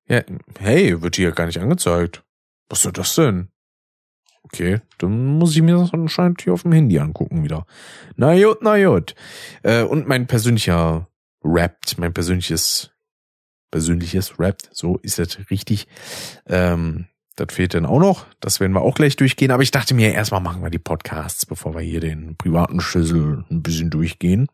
ja, 0.10 0.24
hey, 0.60 1.02
wird 1.02 1.16
hier 1.16 1.32
gar 1.32 1.46
nicht 1.46 1.60
angezeigt. 1.60 2.24
Was 2.70 2.82
soll 2.82 2.92
das 2.92 3.16
denn? 3.16 3.50
Okay, 4.44 4.82
dann 4.98 5.38
muss 5.38 5.56
ich 5.56 5.62
mir 5.62 5.78
das 5.78 5.94
anscheinend 5.94 6.42
hier 6.42 6.54
auf 6.54 6.64
dem 6.64 6.72
Handy 6.72 6.98
angucken 7.00 7.44
wieder. 7.44 7.66
Na 8.16 8.34
gut, 8.36 8.60
na 8.62 8.84
gut. 8.84 9.16
Äh, 9.64 9.84
und 9.84 10.08
mein 10.08 10.28
persönlicher 10.28 11.08
Rap, 11.44 11.78
mein 11.98 12.14
persönliches 12.14 12.92
persönliches 13.72 14.40
rappt. 14.40 14.70
So 14.72 14.98
ist 14.98 15.20
das 15.20 15.38
richtig. 15.50 15.88
Ähm, 16.48 17.06
das 17.36 17.54
fehlt 17.54 17.74
dann 17.74 17.86
auch 17.86 18.00
noch. 18.00 18.26
Das 18.40 18.60
werden 18.60 18.74
wir 18.74 18.82
auch 18.82 18.96
gleich 18.96 19.16
durchgehen. 19.16 19.52
Aber 19.52 19.64
ich 19.64 19.72
dachte 19.72 19.94
mir, 19.94 20.14
erstmal 20.14 20.42
machen 20.42 20.62
wir 20.62 20.70
die 20.70 20.80
Podcasts, 20.80 21.46
bevor 21.46 21.74
wir 21.76 21.82
hier 21.82 22.00
den 22.00 22.36
privaten 22.36 22.82
Schlüssel 22.82 23.46
ein 23.50 23.62
bisschen 23.62 23.90
durchgehen. 23.90 24.48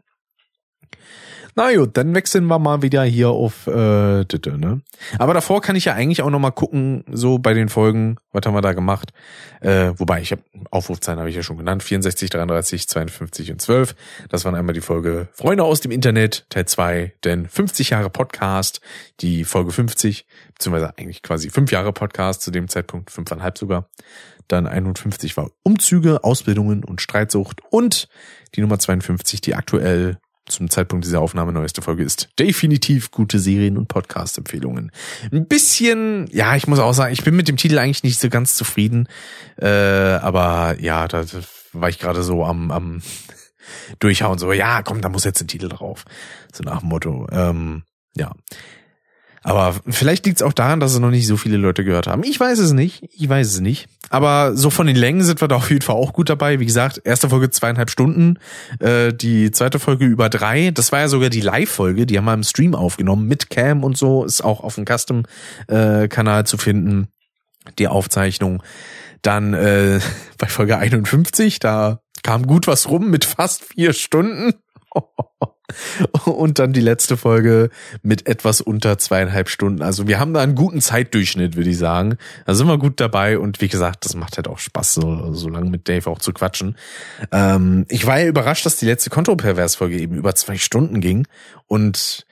Na 1.57 1.73
gut, 1.73 1.95
dann 1.95 2.13
wechseln 2.13 2.47
wir 2.47 2.59
mal 2.59 2.81
wieder 2.81 3.05
hier 3.05 3.29
auf 3.29 3.65
äh, 3.67 4.25
Ditte, 4.25 4.57
ne? 4.57 4.81
Aber 5.19 5.33
davor 5.33 5.61
kann 5.61 5.77
ich 5.77 5.85
ja 5.85 5.93
eigentlich 5.93 6.21
auch 6.21 6.29
noch 6.29 6.39
mal 6.39 6.51
gucken, 6.51 7.05
so 7.09 7.39
bei 7.39 7.53
den 7.53 7.69
Folgen, 7.69 8.17
was 8.33 8.45
haben 8.45 8.53
wir 8.53 8.61
da 8.61 8.73
gemacht? 8.73 9.13
Äh, 9.61 9.93
wobei, 9.95 10.21
ich 10.21 10.33
habe 10.33 10.41
Aufrufzahlen 10.69 11.17
habe 11.17 11.29
ich 11.29 11.35
ja 11.37 11.43
schon 11.43 11.55
genannt, 11.55 11.81
64, 11.81 12.29
33, 12.29 12.89
52 12.89 13.51
und 13.51 13.61
12. 13.61 13.95
Das 14.27 14.43
waren 14.43 14.53
einmal 14.53 14.73
die 14.73 14.81
Folge 14.81 15.29
Freunde 15.31 15.63
aus 15.63 15.79
dem 15.79 15.91
Internet, 15.91 16.45
Teil 16.49 16.65
2, 16.65 17.13
denn 17.23 17.47
50 17.47 17.91
Jahre 17.91 18.09
Podcast, 18.09 18.81
die 19.21 19.45
Folge 19.45 19.71
50, 19.71 20.25
beziehungsweise 20.55 20.97
eigentlich 20.97 21.23
quasi 21.23 21.49
5 21.49 21.71
Jahre 21.71 21.93
Podcast, 21.93 22.41
zu 22.41 22.51
dem 22.51 22.67
Zeitpunkt 22.67 23.11
fünfeinhalb 23.11 23.57
sogar. 23.57 23.89
Dann 24.49 24.67
51 24.67 25.37
war 25.37 25.51
Umzüge, 25.63 26.25
Ausbildungen 26.25 26.83
und 26.83 26.99
Streitsucht 26.99 27.61
und 27.69 28.09
die 28.55 28.61
Nummer 28.61 28.77
52, 28.77 29.39
die 29.39 29.55
aktuell 29.55 30.17
zum 30.47 30.69
Zeitpunkt 30.69 31.05
dieser 31.05 31.21
Aufnahme 31.21 31.51
neueste 31.51 31.81
Folge 31.81 32.03
ist 32.03 32.29
definitiv 32.39 33.11
gute 33.11 33.39
Serien- 33.39 33.77
und 33.77 33.87
Podcast-Empfehlungen. 33.87 34.91
Ein 35.31 35.47
bisschen, 35.47 36.27
ja, 36.31 36.55
ich 36.55 36.67
muss 36.67 36.79
auch 36.79 36.93
sagen, 36.93 37.13
ich 37.13 37.23
bin 37.23 37.35
mit 37.35 37.47
dem 37.47 37.57
Titel 37.57 37.79
eigentlich 37.79 38.03
nicht 38.03 38.19
so 38.19 38.29
ganz 38.29 38.55
zufrieden. 38.55 39.07
Äh, 39.57 39.67
aber 39.67 40.75
ja, 40.79 41.07
da 41.07 41.25
war 41.73 41.89
ich 41.89 41.99
gerade 41.99 42.23
so 42.23 42.45
am, 42.45 42.71
am 42.71 43.01
Durchhauen, 43.99 44.37
so, 44.37 44.51
ja, 44.53 44.83
komm, 44.83 45.01
da 45.01 45.09
muss 45.09 45.23
jetzt 45.23 45.41
ein 45.41 45.47
Titel 45.47 45.69
drauf. 45.69 46.05
So 46.53 46.63
nach 46.63 46.79
dem 46.79 46.89
Motto. 46.89 47.27
Ähm, 47.31 47.83
ja. 48.15 48.31
Aber 49.45 49.75
vielleicht 49.87 50.25
liegt 50.25 50.39
es 50.39 50.41
auch 50.41 50.53
daran, 50.53 50.79
dass 50.79 50.93
es 50.93 50.99
noch 50.99 51.11
nicht 51.11 51.27
so 51.27 51.37
viele 51.37 51.57
Leute 51.57 51.83
gehört 51.83 52.07
haben. 52.07 52.23
Ich 52.23 52.39
weiß 52.39 52.57
es 52.57 52.73
nicht. 52.73 53.03
Ich 53.15 53.29
weiß 53.29 53.45
es 53.45 53.59
nicht. 53.59 53.87
Aber 54.09 54.57
so 54.57 54.71
von 54.71 54.87
den 54.87 54.95
Längen 54.95 55.21
sind 55.21 55.39
wir 55.39 55.47
da 55.47 55.57
auf 55.57 55.69
jeden 55.69 55.83
Fall 55.83 55.95
auch 55.95 56.13
gut 56.13 56.31
dabei. 56.31 56.59
Wie 56.59 56.65
gesagt, 56.65 56.99
erste 57.03 57.29
Folge 57.29 57.51
zweieinhalb 57.51 57.91
Stunden, 57.91 58.39
äh, 58.79 59.13
die 59.13 59.51
zweite 59.51 59.77
Folge 59.77 60.05
über 60.05 60.29
drei. 60.29 60.71
Das 60.71 60.91
war 60.91 61.01
ja 61.01 61.09
sogar 61.09 61.29
die 61.29 61.41
Live-Folge, 61.41 62.07
die 62.07 62.17
haben 62.17 62.25
wir 62.25 62.33
im 62.33 62.41
Stream 62.41 62.73
aufgenommen 62.73 63.27
mit 63.27 63.51
Cam 63.51 63.83
und 63.83 63.95
so. 63.95 64.25
Ist 64.25 64.43
auch 64.43 64.61
auf 64.61 64.75
dem 64.75 64.85
Custom-Kanal 64.85 66.47
zu 66.47 66.57
finden, 66.57 67.09
die 67.77 67.87
Aufzeichnung. 67.87 68.63
Dann 69.21 69.53
äh, 69.53 69.99
bei 70.39 70.47
Folge 70.47 70.79
51, 70.79 71.59
da 71.59 71.99
kam 72.23 72.47
gut 72.47 72.65
was 72.65 72.89
rum 72.89 73.11
mit 73.11 73.25
fast 73.25 73.63
vier 73.63 73.93
Stunden. 73.93 74.53
Und 76.25 76.59
dann 76.59 76.73
die 76.73 76.81
letzte 76.81 77.17
Folge 77.17 77.69
mit 78.03 78.27
etwas 78.27 78.61
unter 78.61 78.97
zweieinhalb 78.97 79.49
Stunden. 79.49 79.81
Also 79.81 80.07
wir 80.07 80.19
haben 80.19 80.33
da 80.33 80.41
einen 80.41 80.55
guten 80.55 80.81
Zeitdurchschnitt, 80.81 81.55
würde 81.55 81.69
ich 81.69 81.77
sagen. 81.77 82.17
Da 82.45 82.53
sind 82.53 82.67
wir 82.67 82.77
gut 82.77 82.99
dabei 82.99 83.39
und 83.39 83.61
wie 83.61 83.67
gesagt, 83.67 84.05
das 84.05 84.15
macht 84.15 84.37
halt 84.37 84.47
auch 84.47 84.59
Spaß, 84.59 84.95
so, 84.95 85.33
so 85.33 85.49
lange 85.49 85.69
mit 85.69 85.89
Dave 85.89 86.09
auch 86.09 86.19
zu 86.19 86.33
quatschen. 86.33 86.77
Ähm, 87.31 87.85
ich 87.89 88.05
war 88.05 88.19
ja 88.19 88.27
überrascht, 88.27 88.65
dass 88.65 88.77
die 88.77 88.85
letzte 88.85 89.09
Kontropervers-Folge 89.09 89.97
eben 89.97 90.15
über 90.15 90.35
zwei 90.35 90.57
Stunden 90.57 91.01
ging 91.01 91.27
und 91.67 92.25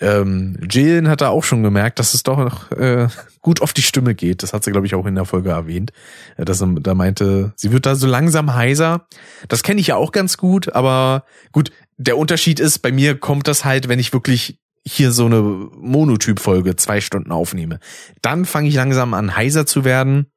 ähm, 0.00 0.56
Jillian 0.70 1.08
hat 1.08 1.20
da 1.20 1.28
auch 1.30 1.42
schon 1.42 1.62
gemerkt, 1.62 1.98
dass 1.98 2.14
es 2.14 2.22
doch 2.22 2.38
noch 2.38 2.70
äh, 2.72 3.08
gut 3.40 3.62
auf 3.62 3.72
die 3.72 3.82
Stimme 3.82 4.14
geht. 4.14 4.42
Das 4.42 4.52
hat 4.52 4.62
sie, 4.62 4.70
glaube 4.70 4.86
ich, 4.86 4.94
auch 4.94 5.06
in 5.06 5.16
der 5.16 5.24
Folge 5.24 5.50
erwähnt. 5.50 5.92
Äh, 6.36 6.44
dass 6.44 6.60
sie 6.60 6.74
da 6.80 6.94
meinte, 6.94 7.52
sie 7.56 7.72
wird 7.72 7.86
da 7.86 7.96
so 7.96 8.06
langsam 8.06 8.54
heiser. 8.54 9.06
Das 9.48 9.62
kenne 9.62 9.80
ich 9.80 9.88
ja 9.88 9.96
auch 9.96 10.12
ganz 10.12 10.36
gut, 10.36 10.72
aber 10.72 11.24
gut, 11.50 11.72
der 11.98 12.16
Unterschied 12.16 12.60
ist, 12.60 12.78
bei 12.78 12.92
mir 12.92 13.18
kommt 13.18 13.48
das 13.48 13.64
halt, 13.64 13.88
wenn 13.88 13.98
ich 13.98 14.12
wirklich 14.12 14.58
hier 14.86 15.12
so 15.12 15.26
eine 15.26 15.42
Monotyp-Folge 15.42 16.76
zwei 16.76 17.00
Stunden 17.00 17.32
aufnehme. 17.32 17.78
Dann 18.22 18.46
fange 18.46 18.68
ich 18.68 18.74
langsam 18.74 19.12
an, 19.12 19.36
heiser 19.36 19.66
zu 19.66 19.84
werden 19.84 20.30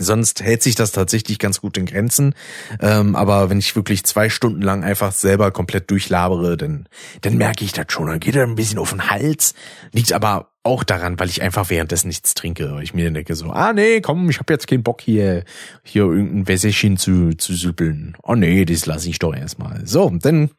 Sonst 0.00 0.42
hält 0.42 0.62
sich 0.62 0.74
das 0.74 0.92
tatsächlich 0.92 1.38
ganz 1.38 1.60
gut 1.60 1.76
in 1.76 1.86
Grenzen. 1.86 2.34
Ähm, 2.80 3.14
aber 3.14 3.50
wenn 3.50 3.58
ich 3.58 3.76
wirklich 3.76 4.04
zwei 4.04 4.28
Stunden 4.28 4.62
lang 4.62 4.82
einfach 4.82 5.12
selber 5.12 5.50
komplett 5.50 5.90
durchlabere, 5.90 6.56
dann, 6.56 6.88
dann 7.20 7.36
merke 7.36 7.64
ich 7.64 7.72
das 7.72 7.86
schon. 7.88 8.06
Dann 8.06 8.20
geht 8.20 8.34
er 8.34 8.44
ein 8.44 8.54
bisschen 8.54 8.78
auf 8.78 8.90
den 8.90 9.10
Hals. 9.10 9.54
Liegt 9.92 10.12
aber 10.12 10.50
auch 10.62 10.84
daran, 10.84 11.18
weil 11.18 11.28
ich 11.28 11.42
einfach 11.42 11.70
währenddessen 11.70 12.08
nichts 12.08 12.34
trinke. 12.34 12.72
Weil 12.72 12.82
ich 12.82 12.94
mir 12.94 13.04
dann 13.04 13.14
denke 13.14 13.34
so, 13.34 13.50
ah 13.50 13.72
nee, 13.72 14.00
komm, 14.00 14.28
ich 14.30 14.38
habe 14.38 14.52
jetzt 14.52 14.66
keinen 14.66 14.82
Bock 14.82 15.00
hier, 15.00 15.44
hier 15.82 16.04
irgendein 16.04 16.48
Wässerchen 16.48 16.96
zu, 16.96 17.34
zu 17.36 17.54
süppeln. 17.54 18.16
Oh 18.22 18.34
nee, 18.34 18.64
das 18.64 18.86
lasse 18.86 19.08
ich 19.08 19.18
doch 19.18 19.34
erstmal. 19.34 19.86
So, 19.86 20.10
dann 20.20 20.50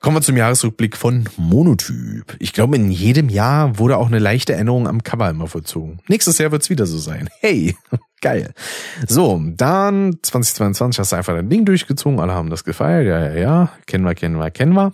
Kommen 0.00 0.16
wir 0.16 0.22
zum 0.22 0.36
Jahresrückblick 0.36 0.96
von 0.96 1.28
Monotyp. 1.36 2.36
Ich 2.38 2.52
glaube, 2.52 2.76
in 2.76 2.92
jedem 2.92 3.28
Jahr 3.28 3.80
wurde 3.80 3.96
auch 3.96 4.06
eine 4.06 4.20
leichte 4.20 4.54
Änderung 4.54 4.86
am 4.86 5.02
Cover 5.02 5.28
immer 5.28 5.48
vollzogen. 5.48 5.98
Nächstes 6.06 6.38
Jahr 6.38 6.52
wird's 6.52 6.70
wieder 6.70 6.86
so 6.86 6.98
sein. 6.98 7.28
Hey, 7.40 7.74
geil. 8.20 8.52
So, 9.06 9.40
dann 9.44 10.18
2022 10.22 10.98
hast 10.98 11.12
du 11.12 11.16
einfach 11.16 11.34
dein 11.34 11.48
Ding 11.48 11.64
durchgezogen. 11.64 12.20
Alle 12.20 12.34
haben 12.34 12.50
das 12.50 12.64
gefeiert. 12.64 13.06
Ja, 13.06 13.28
ja, 13.28 13.34
ja. 13.34 13.72
Kennen 13.86 14.04
wir, 14.04 14.14
kennen 14.14 14.36
wir, 14.36 14.50
kennen 14.50 14.74
wir. 14.74 14.92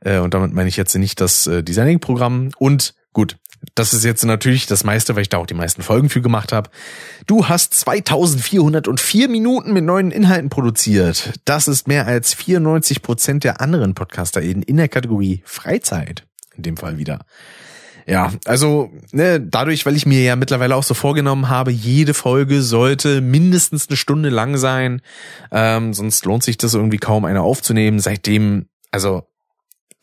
Äh, 0.00 0.18
und 0.18 0.34
damit 0.34 0.52
meine 0.52 0.68
ich 0.68 0.76
jetzt 0.76 0.94
nicht 0.94 1.20
das 1.20 1.46
äh, 1.46 1.62
Designing-Programm. 1.62 2.50
Und 2.58 2.94
gut, 3.12 3.38
das 3.74 3.94
ist 3.94 4.04
jetzt 4.04 4.24
natürlich 4.24 4.66
das 4.66 4.84
meiste, 4.84 5.14
weil 5.14 5.22
ich 5.22 5.28
da 5.28 5.38
auch 5.38 5.46
die 5.46 5.54
meisten 5.54 5.82
Folgen 5.82 6.08
für 6.08 6.20
gemacht 6.20 6.52
habe. 6.52 6.70
Du 7.26 7.48
hast 7.48 7.74
2404 7.74 9.28
Minuten 9.28 9.72
mit 9.72 9.84
neuen 9.84 10.10
Inhalten 10.10 10.50
produziert. 10.50 11.32
Das 11.44 11.68
ist 11.68 11.88
mehr 11.88 12.06
als 12.06 12.34
94 12.34 13.02
Prozent 13.02 13.44
der 13.44 13.60
anderen 13.60 13.94
Podcaster 13.94 14.40
in 14.40 14.76
der 14.76 14.88
Kategorie 14.88 15.42
Freizeit. 15.44 16.26
In 16.54 16.62
dem 16.62 16.76
Fall 16.76 16.98
wieder. 16.98 17.24
Ja, 18.08 18.32
also 18.44 18.92
ne, 19.10 19.40
dadurch, 19.40 19.84
weil 19.84 19.96
ich 19.96 20.06
mir 20.06 20.22
ja 20.22 20.36
mittlerweile 20.36 20.76
auch 20.76 20.84
so 20.84 20.94
vorgenommen 20.94 21.48
habe, 21.48 21.72
jede 21.72 22.14
Folge 22.14 22.62
sollte 22.62 23.20
mindestens 23.20 23.88
eine 23.88 23.96
Stunde 23.96 24.28
lang 24.28 24.56
sein, 24.56 25.02
ähm, 25.50 25.92
sonst 25.92 26.24
lohnt 26.24 26.44
sich 26.44 26.56
das 26.56 26.74
irgendwie 26.74 26.98
kaum 26.98 27.24
eine 27.24 27.42
aufzunehmen. 27.42 27.98
Seitdem, 27.98 28.68
also 28.92 29.24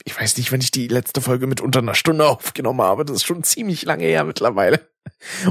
ich 0.03 0.19
weiß 0.19 0.37
nicht, 0.37 0.51
wenn 0.51 0.59
ich 0.59 0.71
die 0.71 0.89
letzte 0.89 1.21
Folge 1.21 1.47
mit 1.47 1.61
unter 1.61 1.79
einer 1.79 1.95
Stunde 1.95 2.27
aufgenommen 2.27 2.81
habe. 2.81 3.05
Das 3.05 3.17
ist 3.17 3.25
schon 3.25 3.43
ziemlich 3.43 3.83
lange 3.83 4.03
her 4.03 4.25
mittlerweile. 4.25 4.81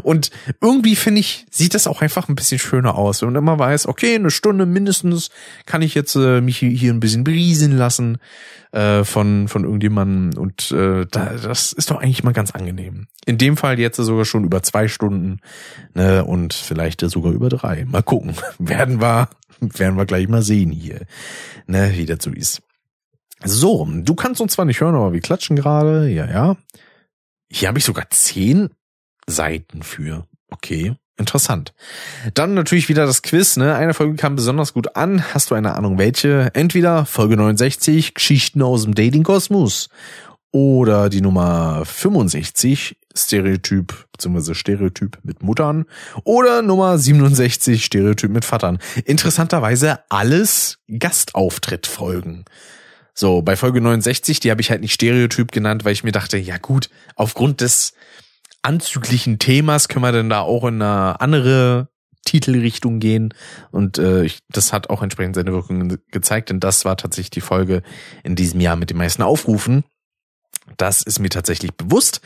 Und 0.03 0.31
irgendwie 0.61 0.97
finde 0.97 1.21
ich, 1.21 1.47
sieht 1.51 1.75
das 1.75 1.87
auch 1.87 2.03
einfach 2.03 2.29
ein 2.29 2.35
bisschen 2.35 2.59
schöner 2.59 2.95
aus. 2.97 3.23
Wenn 3.23 3.33
man 3.33 3.43
immer 3.43 3.59
weiß, 3.59 3.87
okay, 3.87 4.15
eine 4.15 4.31
Stunde 4.31 4.67
mindestens 4.67 5.31
kann 5.67 5.83
ich 5.83 5.95
jetzt 5.95 6.15
äh, 6.15 6.41
mich 6.41 6.59
hier 6.59 6.93
ein 6.93 7.01
bisschen 7.01 7.25
berieseln 7.25 7.77
lassen 7.77 8.19
äh, 8.73 9.05
von, 9.05 9.49
von 9.49 9.65
irgendjemandem. 9.65 10.39
Und 10.41 10.71
äh, 10.73 11.07
da, 11.11 11.35
das 11.35 11.73
ist 11.73 11.91
doch 11.91 12.01
eigentlich 12.01 12.25
mal 12.25 12.33
ganz 12.33 12.51
angenehm. 12.51 13.07
In 13.25 13.39
dem 13.39 13.57
Fall 13.57 13.79
jetzt 13.79 13.97
sogar 13.97 14.25
schon 14.25 14.45
über 14.45 14.63
zwei 14.63 14.89
Stunden 14.89 15.41
ne, 15.95 16.25
und 16.25 16.55
vielleicht 16.55 17.01
sogar 17.01 17.33
über 17.33 17.49
drei. 17.49 17.85
Mal 17.85 18.03
gucken. 18.03 18.35
werden 18.59 19.01
wir, 19.01 19.29
werden 19.61 19.97
wir 19.97 20.07
gleich 20.07 20.29
mal 20.29 20.43
sehen 20.43 20.71
hier, 20.71 21.01
ne, 21.67 21.93
wie 21.95 22.15
so 22.19 22.31
ist. 22.31 22.63
So, 23.45 23.89
du 23.91 24.15
kannst 24.15 24.41
uns 24.41 24.53
zwar 24.53 24.65
nicht 24.65 24.81
hören, 24.81 24.95
aber 24.95 25.13
wir 25.13 25.21
klatschen 25.21 25.57
gerade. 25.57 26.09
Ja, 26.09 26.27
ja. 26.27 26.57
Hier 27.51 27.69
habe 27.69 27.79
ich 27.79 27.85
sogar 27.85 28.09
zehn 28.11 28.71
Seiten 29.27 29.83
für. 29.83 30.27
Okay, 30.51 30.95
interessant. 31.17 31.73
Dann 32.35 32.55
natürlich 32.55 32.89
wieder 32.89 33.07
das 33.07 33.23
Quiz. 33.23 33.57
Ne? 33.57 33.75
Eine 33.75 33.95
Folge 33.95 34.17
kam 34.17 34.37
besonders 34.37 34.75
gut 34.75 34.97
an. 34.97 35.23
Hast 35.35 35.51
du 35.51 35.55
eine 35.55 35.75
Ahnung 35.75 35.99
welche? 35.99 36.51
Entweder 36.55 37.07
Folge 37.07 37.37
69, 37.37 38.15
Geschichten 38.15 38.63
aus 38.63 38.85
dem 38.85 38.95
Dating-Kosmos. 38.95 39.89
Oder 40.55 41.09
die 41.09 41.23
Nummer 41.23 41.83
65, 41.87 42.99
Stereotyp 43.17 44.07
bzw. 44.13 44.53
Stereotyp 44.53 45.19
mit 45.23 45.43
Muttern. 45.43 45.87
Oder 46.25 46.61
Nummer 46.61 46.99
67, 46.99 47.83
Stereotyp 47.83 48.31
mit 48.31 48.45
Vatern. 48.45 48.79
Interessanterweise 49.07 50.01
alles 50.11 50.79
Gastauftrittfolgen. 50.99 52.45
So, 53.15 53.41
bei 53.41 53.57
Folge 53.57 53.81
69, 53.81 54.41
die 54.41 54.51
habe 54.51 54.61
ich 54.61 54.71
halt 54.71 54.83
nicht 54.83 54.93
Stereotyp 54.93 55.53
genannt, 55.53 55.85
weil 55.85 55.93
ich 55.93 56.05
mir 56.05 56.13
dachte, 56.13 56.37
ja 56.37 56.59
gut, 56.59 56.91
aufgrund 57.15 57.63
des 57.63 57.95
anzüglichen 58.63 59.39
Themas 59.39 59.89
können 59.89 60.05
wir 60.05 60.13
denn 60.13 60.31
da 60.31 60.41
auch 60.41 60.65
in 60.65 60.81
eine 60.81 61.21
andere 61.21 61.89
Titelrichtung 62.25 63.01
gehen. 63.01 63.35
Und 63.71 63.99
äh, 63.99 64.25
ich, 64.25 64.39
das 64.49 64.73
hat 64.73 64.91
auch 64.91 65.03
entsprechend 65.03 65.35
seine 65.35 65.53
Wirkungen 65.53 65.99
gezeigt, 66.11 66.51
denn 66.51 66.61
das 66.61 66.85
war 66.85 66.97
tatsächlich 66.97 67.31
die 67.31 67.41
Folge 67.41 67.83
in 68.23 68.37
diesem 68.37 68.61
Jahr 68.61 68.77
mit 68.77 68.91
den 68.91 68.97
meisten 68.97 69.23
Aufrufen. 69.23 69.85
Das 70.77 71.03
ist 71.03 71.19
mir 71.19 71.29
tatsächlich 71.29 71.75
bewusst. 71.75 72.21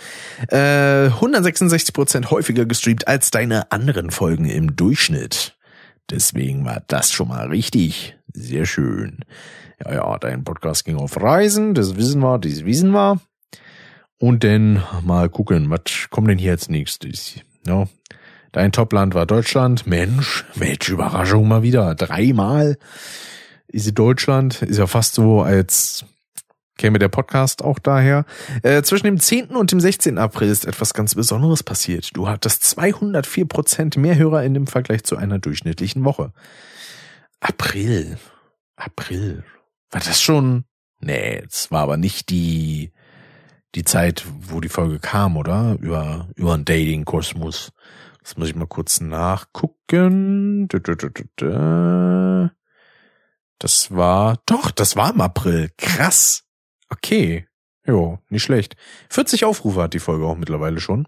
Äh, 0.49 1.07
166 1.07 1.95
Prozent 1.95 2.31
häufiger 2.31 2.67
gestreamt 2.67 3.09
als 3.09 3.31
deine 3.31 3.73
anderen 3.73 4.11
Folgen 4.11 4.45
im 4.45 4.77
Durchschnitt. 4.77 5.57
Deswegen 6.11 6.65
war 6.65 6.83
das 6.87 7.13
schon 7.13 7.29
mal 7.29 7.49
richtig. 7.49 8.17
Sehr 8.33 8.67
schön. 8.67 9.25
Ja, 9.85 9.95
ja, 9.95 10.19
dein 10.19 10.45
Podcast 10.45 10.85
ging 10.85 10.97
auf 10.97 11.21
Reisen, 11.21 11.75
das 11.75 11.97
wissen 11.97 12.21
wir, 12.21 12.39
das 12.39 12.65
wissen 12.65 12.91
wir. 12.91 13.21
Und 14.19 14.45
dann 14.45 14.83
mal 15.03 15.29
gucken, 15.29 15.69
was 15.69 16.09
kommt 16.11 16.29
denn 16.29 16.39
hier 16.39 16.53
jetzt 16.53 16.71
nächstes? 16.71 17.35
Ja, 17.67 17.87
dein 18.53 18.73
Topland 18.73 19.15
war 19.15 19.27
Deutschland. 19.27 19.87
Mensch, 19.87 20.45
welche 20.55 20.93
Überraschung 20.93 21.49
mal 21.49 21.63
wieder. 21.63 21.95
Dreimal 21.95 22.79
ist 23.69 23.93
Deutschland. 23.99 24.63
Ist 24.63 24.79
ja 24.79 24.87
fast 24.87 25.15
so, 25.15 25.43
als 25.43 26.07
käme 26.79 26.99
der 26.99 27.09
Podcast 27.09 27.63
auch 27.63 27.79
daher. 27.79 28.25
Äh, 28.63 28.83
zwischen 28.83 29.07
dem 29.07 29.21
10. 29.21 29.49
und 29.49 29.73
dem 29.73 29.81
16. 29.81 30.19
April 30.19 30.49
ist 30.49 30.67
etwas 30.67 30.95
ganz 30.95 31.15
Besonderes 31.15 31.63
passiert. 31.63 32.17
Du 32.17 32.29
hattest 32.29 32.65
204 32.65 33.47
Prozent 33.47 33.97
mehr 33.97 34.17
Hörer 34.17 34.45
in 34.45 34.55
dem 34.55 34.67
Vergleich 34.67 35.05
zu 35.05 35.17
einer 35.17 35.39
durchschnittlichen 35.39 36.05
Woche. 36.05 36.33
April. 37.41 38.19
April. 38.77 39.45
War 39.91 40.01
das 40.01 40.21
schon? 40.21 40.65
Nee, 41.01 41.43
es 41.47 41.71
war 41.71 41.83
aber 41.83 41.97
nicht 41.97 42.31
die, 42.31 42.93
die 43.77 43.85
Zeit, 43.85 44.25
wo 44.41 44.61
die 44.61 44.69
Folge 44.69 44.99
kam, 44.99 45.37
oder? 45.37 45.77
Über, 45.81 46.29
über 46.35 46.55
einen 46.55 46.65
Dating-Kosmos. 46.65 47.73
Das 48.23 48.37
muss 48.37 48.49
ich 48.49 48.57
mal 48.57 48.67
kurz 48.67 49.01
nachgucken. 49.01 50.67
Das 53.59 53.95
war, 53.95 54.39
doch, 54.47 54.71
das 54.71 54.97
war 54.97 55.13
im 55.13 55.21
April. 55.21 55.71
Krass. 55.79 56.45
Okay. 56.89 57.47
Jo, 57.87 58.19
nicht 58.31 58.43
schlecht. 58.43 58.77
40 59.11 59.45
Aufrufe 59.45 59.83
hat 59.83 59.95
die 59.95 60.01
Folge 60.01 60.27
auch 60.27 60.37
mittlerweile 60.37 60.81
schon. 60.81 61.07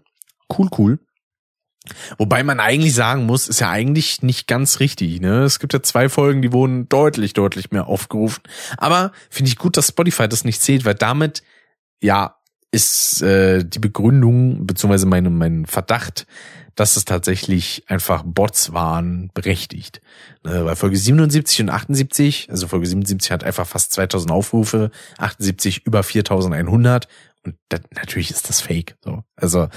Cool, 0.57 0.69
cool. 0.77 0.99
Wobei 2.17 2.43
man 2.43 2.59
eigentlich 2.59 2.93
sagen 2.93 3.25
muss, 3.25 3.47
ist 3.47 3.59
ja 3.59 3.69
eigentlich 3.69 4.21
nicht 4.21 4.47
ganz 4.47 4.79
richtig. 4.79 5.19
Ne? 5.21 5.43
Es 5.43 5.59
gibt 5.59 5.73
ja 5.73 5.81
zwei 5.81 6.07
Folgen, 6.07 6.41
die 6.41 6.53
wurden 6.53 6.87
deutlich, 6.87 7.33
deutlich 7.33 7.71
mehr 7.71 7.87
aufgerufen. 7.87 8.43
Aber 8.77 9.11
finde 9.29 9.49
ich 9.49 9.57
gut, 9.57 9.75
dass 9.75 9.87
Spotify 9.87 10.29
das 10.29 10.43
nicht 10.45 10.61
zählt, 10.61 10.85
weil 10.85 10.95
damit 10.95 11.43
ja 12.01 12.38
ist 12.71 13.21
äh, 13.21 13.63
die 13.65 13.79
Begründung 13.79 14.65
beziehungsweise 14.67 15.05
mein, 15.05 15.37
mein 15.37 15.65
Verdacht, 15.65 16.27
dass 16.75 16.95
es 16.95 17.03
tatsächlich 17.03 17.83
einfach 17.87 18.23
Bots 18.23 18.71
waren, 18.71 19.31
berechtigt. 19.33 20.01
Ne, 20.43 20.65
weil 20.65 20.75
Folge 20.75 20.95
77 20.95 21.61
und 21.61 21.69
78, 21.69 22.47
also 22.49 22.67
Folge 22.67 22.85
77 22.85 23.31
hat 23.31 23.43
einfach 23.43 23.67
fast 23.67 23.91
2000 23.93 24.31
Aufrufe, 24.31 24.91
78 25.17 25.85
über 25.85 26.03
4100 26.03 27.07
und 27.43 27.55
das, 27.69 27.81
natürlich 27.95 28.31
ist 28.31 28.49
das 28.49 28.61
Fake. 28.61 28.95
So. 29.03 29.23
Also 29.35 29.67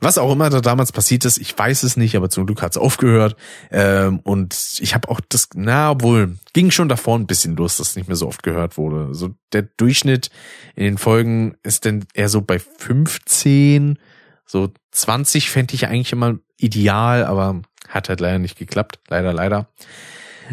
was 0.00 0.18
auch 0.18 0.32
immer 0.32 0.50
da 0.50 0.60
damals 0.60 0.92
passiert 0.92 1.24
ist, 1.24 1.38
ich 1.38 1.56
weiß 1.56 1.82
es 1.82 1.96
nicht, 1.96 2.16
aber 2.16 2.30
zum 2.30 2.46
Glück 2.46 2.62
hat 2.62 2.72
es 2.72 2.78
aufgehört. 2.78 3.36
Ähm, 3.70 4.20
und 4.20 4.78
ich 4.80 4.94
habe 4.94 5.08
auch 5.08 5.20
das, 5.28 5.48
na, 5.54 5.90
obwohl, 5.90 6.36
ging 6.52 6.70
schon 6.70 6.88
davor 6.88 7.18
ein 7.18 7.26
bisschen 7.26 7.56
los, 7.56 7.76
dass 7.76 7.96
nicht 7.96 8.08
mehr 8.08 8.16
so 8.16 8.26
oft 8.26 8.42
gehört 8.42 8.78
wurde. 8.78 9.14
So 9.14 9.34
der 9.52 9.62
Durchschnitt 9.62 10.30
in 10.74 10.84
den 10.84 10.98
Folgen 10.98 11.56
ist 11.62 11.84
dann 11.84 12.04
eher 12.14 12.28
so 12.28 12.40
bei 12.40 12.58
15, 12.58 13.98
so 14.46 14.72
20 14.92 15.50
fände 15.50 15.74
ich 15.74 15.86
eigentlich 15.86 16.12
immer 16.12 16.38
ideal, 16.56 17.24
aber 17.24 17.62
hat 17.88 18.08
halt 18.08 18.20
leider 18.20 18.38
nicht 18.38 18.58
geklappt. 18.58 19.00
Leider, 19.08 19.32
leider. 19.32 19.68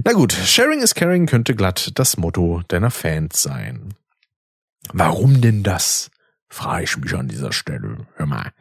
Na 0.03 0.14
gut, 0.14 0.34
Sharing 0.34 0.82
is 0.82 0.93
Caring 0.93 1.26
könnte 1.26 1.56
glatt 1.56 1.92
das 1.95 2.17
Motto 2.17 2.61
deiner 2.67 2.92
Fans 2.92 3.42
sein. 3.42 3.95
Warum 4.93 5.42
denn 5.42 5.64
das? 5.64 6.11
Frage 6.50 6.84
ich 6.84 6.98
mich 6.98 7.14
an 7.14 7.27
dieser 7.27 7.51
Stelle. 7.51 8.08
Hör 8.16 8.26
mal. 8.26 8.51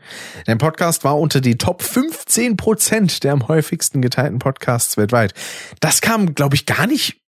Der 0.46 0.56
Podcast 0.56 1.04
war 1.04 1.18
unter 1.18 1.40
die 1.40 1.58
Top 1.58 1.82
15 1.82 2.56
Prozent 2.56 3.24
der 3.24 3.32
am 3.32 3.48
häufigsten 3.48 4.02
geteilten 4.02 4.38
Podcasts 4.38 4.96
weltweit. 4.96 5.34
Das 5.80 6.00
kam, 6.00 6.34
glaube 6.34 6.54
ich, 6.56 6.66
gar 6.66 6.86
nicht 6.86 7.22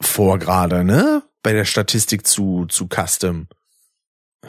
vor 0.00 0.38
gerade, 0.38 0.84
ne? 0.84 1.22
Bei 1.42 1.52
der 1.52 1.64
Statistik 1.64 2.26
zu, 2.26 2.66
zu 2.66 2.88
Custom. 2.88 3.48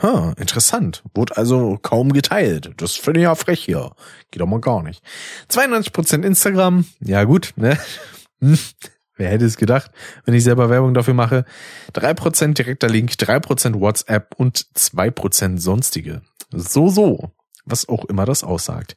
Ha, 0.01 0.33
interessant. 0.37 1.03
Wurde 1.13 1.37
also 1.37 1.77
kaum 1.81 2.11
geteilt. 2.11 2.73
Das 2.77 2.95
finde 2.95 3.21
ich 3.21 3.23
ja 3.25 3.35
frech 3.35 3.63
hier. 3.63 3.91
Geht 4.31 4.41
doch 4.41 4.47
mal 4.47 4.59
gar 4.59 4.83
nicht. 4.83 5.01
92% 5.49 6.23
Instagram. 6.23 6.85
Ja 6.99 7.23
gut, 7.23 7.53
ne? 7.55 7.77
Wer 9.17 9.29
hätte 9.29 9.45
es 9.45 9.57
gedacht, 9.57 9.91
wenn 10.25 10.33
ich 10.33 10.43
selber 10.43 10.69
Werbung 10.69 10.93
dafür 10.93 11.13
mache? 11.13 11.45
Drei 11.93 12.13
Prozent 12.13 12.57
direkter 12.57 12.89
Link, 12.89 13.17
drei 13.17 13.39
Prozent 13.39 13.79
WhatsApp 13.79 14.35
und 14.37 14.77
zwei 14.77 15.09
Prozent 15.09 15.61
sonstige. 15.61 16.21
So, 16.51 16.89
so. 16.89 17.31
Was 17.65 17.89
auch 17.89 18.05
immer 18.05 18.25
das 18.25 18.43
aussagt. 18.43 18.95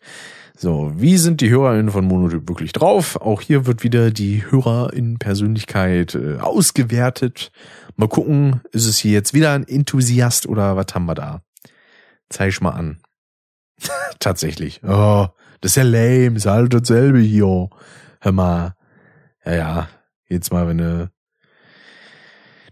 So, 0.60 0.92
wie 0.96 1.18
sind 1.18 1.40
die 1.40 1.50
HörerInnen 1.50 1.92
von 1.92 2.04
Monotyp 2.04 2.48
wirklich 2.48 2.72
drauf? 2.72 3.14
Auch 3.16 3.40
hier 3.40 3.64
wird 3.66 3.84
wieder 3.84 4.10
die 4.10 4.44
HörerInnen-Persönlichkeit 4.50 6.16
äh, 6.16 6.38
ausgewertet. 6.38 7.52
Mal 7.94 8.08
gucken, 8.08 8.60
ist 8.72 8.86
es 8.86 8.98
hier 8.98 9.12
jetzt 9.12 9.34
wieder 9.34 9.52
ein 9.52 9.66
Enthusiast 9.66 10.46
oder 10.46 10.76
was 10.76 10.86
haben 10.94 11.06
wir 11.06 11.14
da? 11.14 11.42
Zeig 12.28 12.48
ich 12.48 12.60
mal 12.60 12.72
an. 12.72 12.98
Tatsächlich. 14.18 14.80
Oh, 14.82 15.28
das 15.60 15.72
ist 15.72 15.76
ja 15.76 15.84
lame, 15.84 16.36
ist 16.36 16.46
halt 16.46 16.74
dasselbe 16.74 17.20
hier. 17.20 17.70
Hör 18.20 18.32
mal. 18.32 18.74
Ja, 19.44 19.54
ja, 19.54 19.88
Jedes 20.28 20.50
Mal, 20.50 20.66
wenn 20.68 20.80
eine 20.80 21.10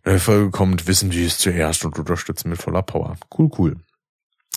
neue 0.04 0.18
Folge 0.18 0.50
kommt, 0.50 0.86
wissen 0.86 1.10
die 1.10 1.24
es 1.24 1.38
zuerst 1.38 1.84
und 1.84 1.98
unterstützen 1.98 2.50
mit 2.50 2.60
voller 2.60 2.82
Power. 2.82 3.16
Cool, 3.36 3.50
cool. 3.58 3.76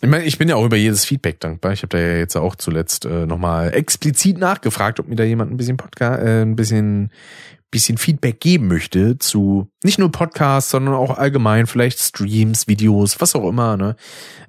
Ich 0.02 0.08
meine, 0.08 0.24
ich 0.24 0.38
bin 0.38 0.48
ja 0.48 0.56
auch 0.56 0.66
über 0.66 0.78
jedes 0.78 1.04
Feedback 1.04 1.42
dankbar. 1.42 1.74
Ich 1.74 1.82
habe 1.82 1.90
da 1.90 1.98
ja 1.98 2.16
jetzt 2.16 2.38
auch 2.38 2.56
zuletzt 2.56 3.04
äh, 3.06 3.26
nochmal 3.26 3.74
explizit 3.74 4.38
nachgefragt, 4.38 5.00
ob 5.00 5.10
mir 5.10 5.16
da 5.16 5.26
jemand 5.26 5.52
ein 5.52 5.58
bisschen 5.58 5.76
Podcast, 5.76 6.22
äh, 6.24 6.42
ein 6.42 6.56
bisschen 6.56 7.12
bisschen 7.72 7.98
Feedback 7.98 8.40
geben 8.40 8.68
möchte 8.68 9.18
zu 9.20 9.70
nicht 9.84 10.00
nur 10.00 10.12
Podcasts, 10.12 10.72
sondern 10.72 10.96
auch 10.96 11.18
allgemein 11.18 11.68
vielleicht 11.68 12.00
Streams, 12.00 12.68
Videos, 12.68 13.22
was 13.22 13.36
auch 13.36 13.48
immer, 13.48 13.78
ne? 13.78 13.96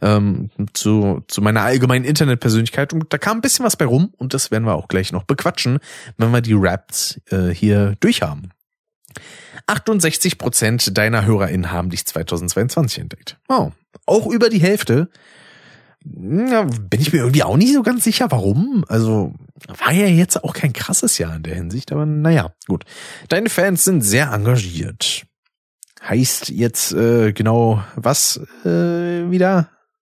Ähm, 0.01 0.51
zu, 0.73 1.23
zu 1.29 1.43
meiner 1.43 1.63
allgemeinen 1.63 2.05
Internetpersönlichkeit. 2.05 2.93
Und 2.93 3.13
da 3.13 3.19
kam 3.19 3.39
ein 3.39 3.43
bisschen 3.43 3.65
was 3.65 3.77
bei 3.77 3.85
rum 3.85 4.13
und 4.17 4.33
das 4.35 4.51
werden 4.51 4.65
wir 4.65 4.75
auch 4.75 4.89
gleich 4.89 5.13
noch 5.13 5.25
bequatschen, 5.25 5.79
wenn 6.17 6.31
wir 6.31 6.41
die 6.41 6.57
Raps 6.57 7.21
äh, 7.31 7.49
hier 7.49 7.97
durchhaben. 8.01 8.53
68 9.67 10.39
Prozent 10.39 10.97
deiner 10.97 11.27
HörerInnen 11.27 11.71
haben 11.71 11.91
dich 11.91 12.07
2022 12.07 13.01
entdeckt. 13.01 13.39
Oh, 13.49 13.73
auch 14.07 14.27
über 14.27 14.49
die 14.49 14.61
Hälfte 14.61 15.11
ja, 16.05 16.63
bin 16.63 17.01
ich 17.01 17.13
mir 17.13 17.21
irgendwie 17.21 17.43
auch 17.43 17.57
nicht 17.57 17.75
so 17.75 17.83
ganz 17.83 18.05
sicher, 18.05 18.31
warum. 18.31 18.85
Also 18.89 19.35
war 19.69 19.93
ja 19.93 20.07
jetzt 20.07 20.43
auch 20.43 20.55
kein 20.55 20.73
krasses 20.73 21.19
Jahr 21.19 21.35
in 21.37 21.43
der 21.43 21.55
Hinsicht, 21.55 21.93
aber 21.93 22.07
naja, 22.07 22.53
gut. 22.67 22.85
Deine 23.29 23.51
Fans 23.51 23.85
sind 23.85 24.03
sehr 24.03 24.33
engagiert. 24.33 25.27
Heißt 26.03 26.49
jetzt 26.49 26.93
äh, 26.93 27.33
genau 27.33 27.85
was 27.95 28.41
äh, 28.65 29.31
wieder? 29.31 29.71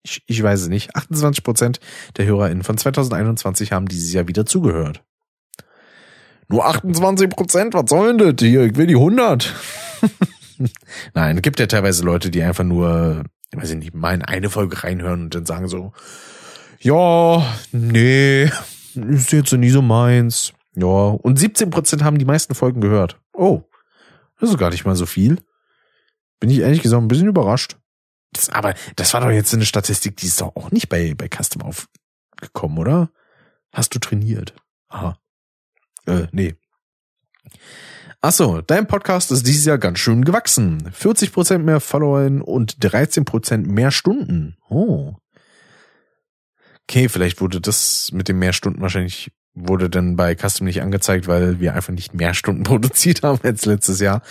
Ich, 0.03 0.23
ich 0.27 0.41
weiß 0.41 0.61
es 0.61 0.67
nicht. 0.67 0.95
28 0.95 1.43
Prozent 1.43 1.79
der 2.17 2.25
HörerInnen 2.25 2.63
von 2.63 2.77
2021 2.77 3.71
haben 3.71 3.87
dieses 3.87 4.13
Jahr 4.13 4.27
wieder 4.27 4.45
zugehört. 4.45 5.03
Nur 6.47 6.65
28 6.65 7.29
Prozent? 7.29 7.73
Was 7.73 7.89
soll 7.89 8.15
denn 8.15 8.35
das 8.35 8.47
hier? 8.47 8.63
Ich 8.63 8.75
will 8.75 8.87
die 8.87 8.95
100. 8.95 9.53
Nein, 11.13 11.41
gibt 11.41 11.59
ja 11.59 11.67
teilweise 11.67 12.03
Leute, 12.03 12.29
die 12.29 12.43
einfach 12.43 12.63
nur 12.63 13.23
ich 13.53 13.61
weiß 13.61 13.75
nicht, 13.75 13.93
mal 13.93 14.15
in 14.15 14.23
eine 14.23 14.49
Folge 14.49 14.83
reinhören 14.83 15.23
und 15.23 15.35
dann 15.35 15.45
sagen 15.45 15.67
so, 15.67 15.93
ja, 16.79 17.45
nee, 17.71 18.49
ist 18.95 19.31
jetzt 19.31 19.51
nie 19.53 19.69
so 19.69 19.81
meins. 19.81 20.53
Ja, 20.75 20.87
und 20.87 21.37
17 21.37 21.69
Prozent 21.69 22.03
haben 22.03 22.17
die 22.17 22.25
meisten 22.25 22.55
Folgen 22.55 22.81
gehört. 22.81 23.19
Oh, 23.33 23.63
das 24.39 24.49
ist 24.49 24.57
gar 24.57 24.71
nicht 24.71 24.85
mal 24.85 24.95
so 24.95 25.05
viel. 25.05 25.37
Bin 26.39 26.49
ich 26.49 26.59
ehrlich 26.59 26.81
gesagt 26.81 27.01
ein 27.01 27.07
bisschen 27.07 27.27
überrascht. 27.27 27.77
Das, 28.33 28.49
aber 28.49 28.73
das 28.95 29.13
war 29.13 29.21
doch 29.21 29.29
jetzt 29.29 29.53
eine 29.53 29.65
Statistik, 29.65 30.17
die 30.17 30.25
ist 30.25 30.41
doch 30.41 30.55
auch 30.55 30.71
nicht 30.71 30.89
bei, 30.89 31.13
bei 31.13 31.29
Custom 31.29 31.61
aufgekommen, 31.61 32.77
oder? 32.79 33.11
Hast 33.71 33.93
du 33.95 33.99
trainiert? 33.99 34.55
Aha. 34.89 35.17
Äh, 36.05 36.27
nee. 36.31 36.55
Ach 38.21 38.31
so, 38.31 38.61
dein 38.61 38.87
Podcast 38.87 39.31
ist 39.31 39.45
dieses 39.45 39.65
Jahr 39.65 39.77
ganz 39.77 39.99
schön 39.99 40.23
gewachsen. 40.23 40.89
40% 40.91 41.59
mehr 41.59 41.79
Follower 41.79 42.25
und 42.45 42.77
13% 42.77 43.67
mehr 43.67 43.91
Stunden. 43.91 44.57
Oh. 44.69 45.15
Okay, 46.89 47.09
vielleicht 47.09 47.41
wurde 47.41 47.61
das 47.61 48.09
mit 48.11 48.27
den 48.27 48.39
mehr 48.39 48.53
Stunden 48.53 48.81
wahrscheinlich 48.81 49.31
wurde 49.55 49.87
dann 49.87 50.15
bei 50.15 50.35
Custom 50.35 50.65
nicht 50.65 50.81
angezeigt, 50.81 51.27
weil 51.27 51.59
wir 51.59 51.75
einfach 51.75 51.93
nicht 51.93 52.15
mehr 52.15 52.33
Stunden 52.33 52.63
produziert 52.63 53.21
haben 53.21 53.39
als 53.43 53.65
letztes 53.65 53.99
Jahr. 53.99 54.23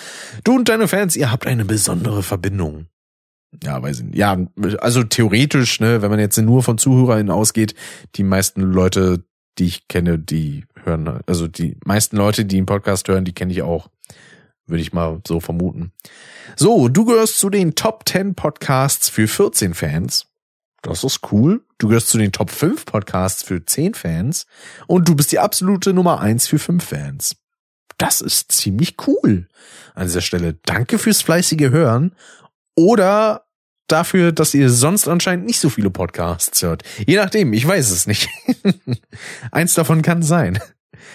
Du 0.43 0.57
und 0.57 0.69
deine 0.69 0.89
Fans, 0.89 1.15
ihr 1.15 1.31
habt 1.31 1.47
eine 1.47 1.65
besondere 1.65 2.25
Verbindung. 2.25 2.87
Ja, 3.63 3.81
weiß 3.81 4.01
ich 4.01 4.05
nicht. 4.07 4.17
Ja, 4.17 4.37
also 4.81 5.05
theoretisch, 5.05 5.79
ne, 5.79 6.03
wenn 6.03 6.11
man 6.11 6.19
jetzt 6.19 6.39
nur 6.39 6.63
von 6.63 6.79
ZuhörerInnen 6.79 7.31
ausgeht, 7.31 7.75
die 8.17 8.25
meisten 8.25 8.63
Leute 8.63 9.25
die 9.59 9.65
ich 9.65 9.89
kenne, 9.89 10.19
die 10.19 10.65
hören, 10.85 11.21
also 11.27 11.49
die 11.49 11.77
meisten 11.85 12.17
Leute, 12.17 12.45
die 12.45 12.57
einen 12.57 12.67
Podcast 12.67 13.09
hören, 13.09 13.25
die 13.25 13.35
kenne 13.35 13.53
ich 13.53 13.63
auch. 13.63 13.89
Würde 14.67 14.83
ich 14.83 14.93
mal 14.93 15.21
so 15.27 15.41
vermuten. 15.41 15.93
So, 16.57 16.89
du 16.89 17.05
gehörst 17.05 17.39
zu 17.39 17.51
den 17.51 17.75
Top 17.75 18.09
10 18.09 18.35
Podcasts 18.35 19.09
für 19.09 19.27
14 19.29 19.75
Fans. 19.75 20.27
Das 20.83 21.05
ist 21.05 21.21
cool. 21.33 21.65
Du 21.83 21.89
gehörst 21.89 22.11
zu 22.11 22.19
den 22.19 22.31
Top 22.31 22.53
5 22.53 22.87
Podcasts 22.87 23.43
für 23.43 23.67
10 23.67 23.95
Fans. 23.95 24.47
Und 24.87 25.09
du 25.09 25.17
bist 25.17 25.33
die 25.33 25.41
absolute 25.41 25.93
Nummer 25.93 26.21
1 26.21 26.47
für 26.47 26.61
5 26.61 26.85
Fans. 26.85 27.35
Das 27.99 28.21
ist 28.21 28.53
ziemlich 28.53 28.95
cool. 29.09 29.49
An 29.97 30.07
dieser 30.07 30.21
Stelle 30.21 30.61
danke 30.65 30.97
fürs 31.01 31.23
fleißige 31.23 31.71
Hören. 31.71 32.15
Oder 32.77 33.47
dafür, 33.89 34.31
dass 34.31 34.55
ihr 34.55 34.71
sonst 34.71 35.09
anscheinend 35.09 35.45
nicht 35.45 35.59
so 35.59 35.71
viele 35.71 35.91
Podcasts 35.91 36.63
hört. 36.63 36.85
Je 37.05 37.17
nachdem, 37.17 37.53
ich 37.53 37.67
weiß 37.67 37.91
es 37.91 38.07
nicht. 38.07 38.29
Eins 39.51 39.75
davon 39.75 40.03
kann 40.03 40.23
sein. 40.23 40.61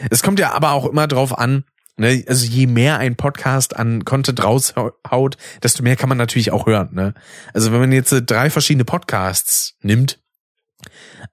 Es 0.10 0.22
kommt 0.22 0.38
ja 0.38 0.52
aber 0.52 0.72
auch 0.72 0.86
immer 0.86 1.08
drauf 1.08 1.38
an, 1.38 1.64
Ne? 2.00 2.24
Also 2.28 2.46
je 2.46 2.68
mehr 2.68 3.00
ein 3.00 3.16
Podcast 3.16 3.76
an 3.76 4.06
Content 4.06 4.44
raushaut, 4.44 5.38
desto 5.64 5.82
mehr 5.82 5.96
kann 5.96 6.10
man 6.10 6.20
natürlich 6.20 6.52
auch 6.52 6.68
hören. 6.68 6.90
Ne? 6.92 7.16
Also 7.56 7.72
wenn 7.72 7.80
man 7.80 7.92
jetzt 7.92 8.12
äh, 8.12 8.22
drei 8.22 8.52
verschiedene 8.52 8.86
Podcasts 8.86 9.74
nimmt, 9.82 10.20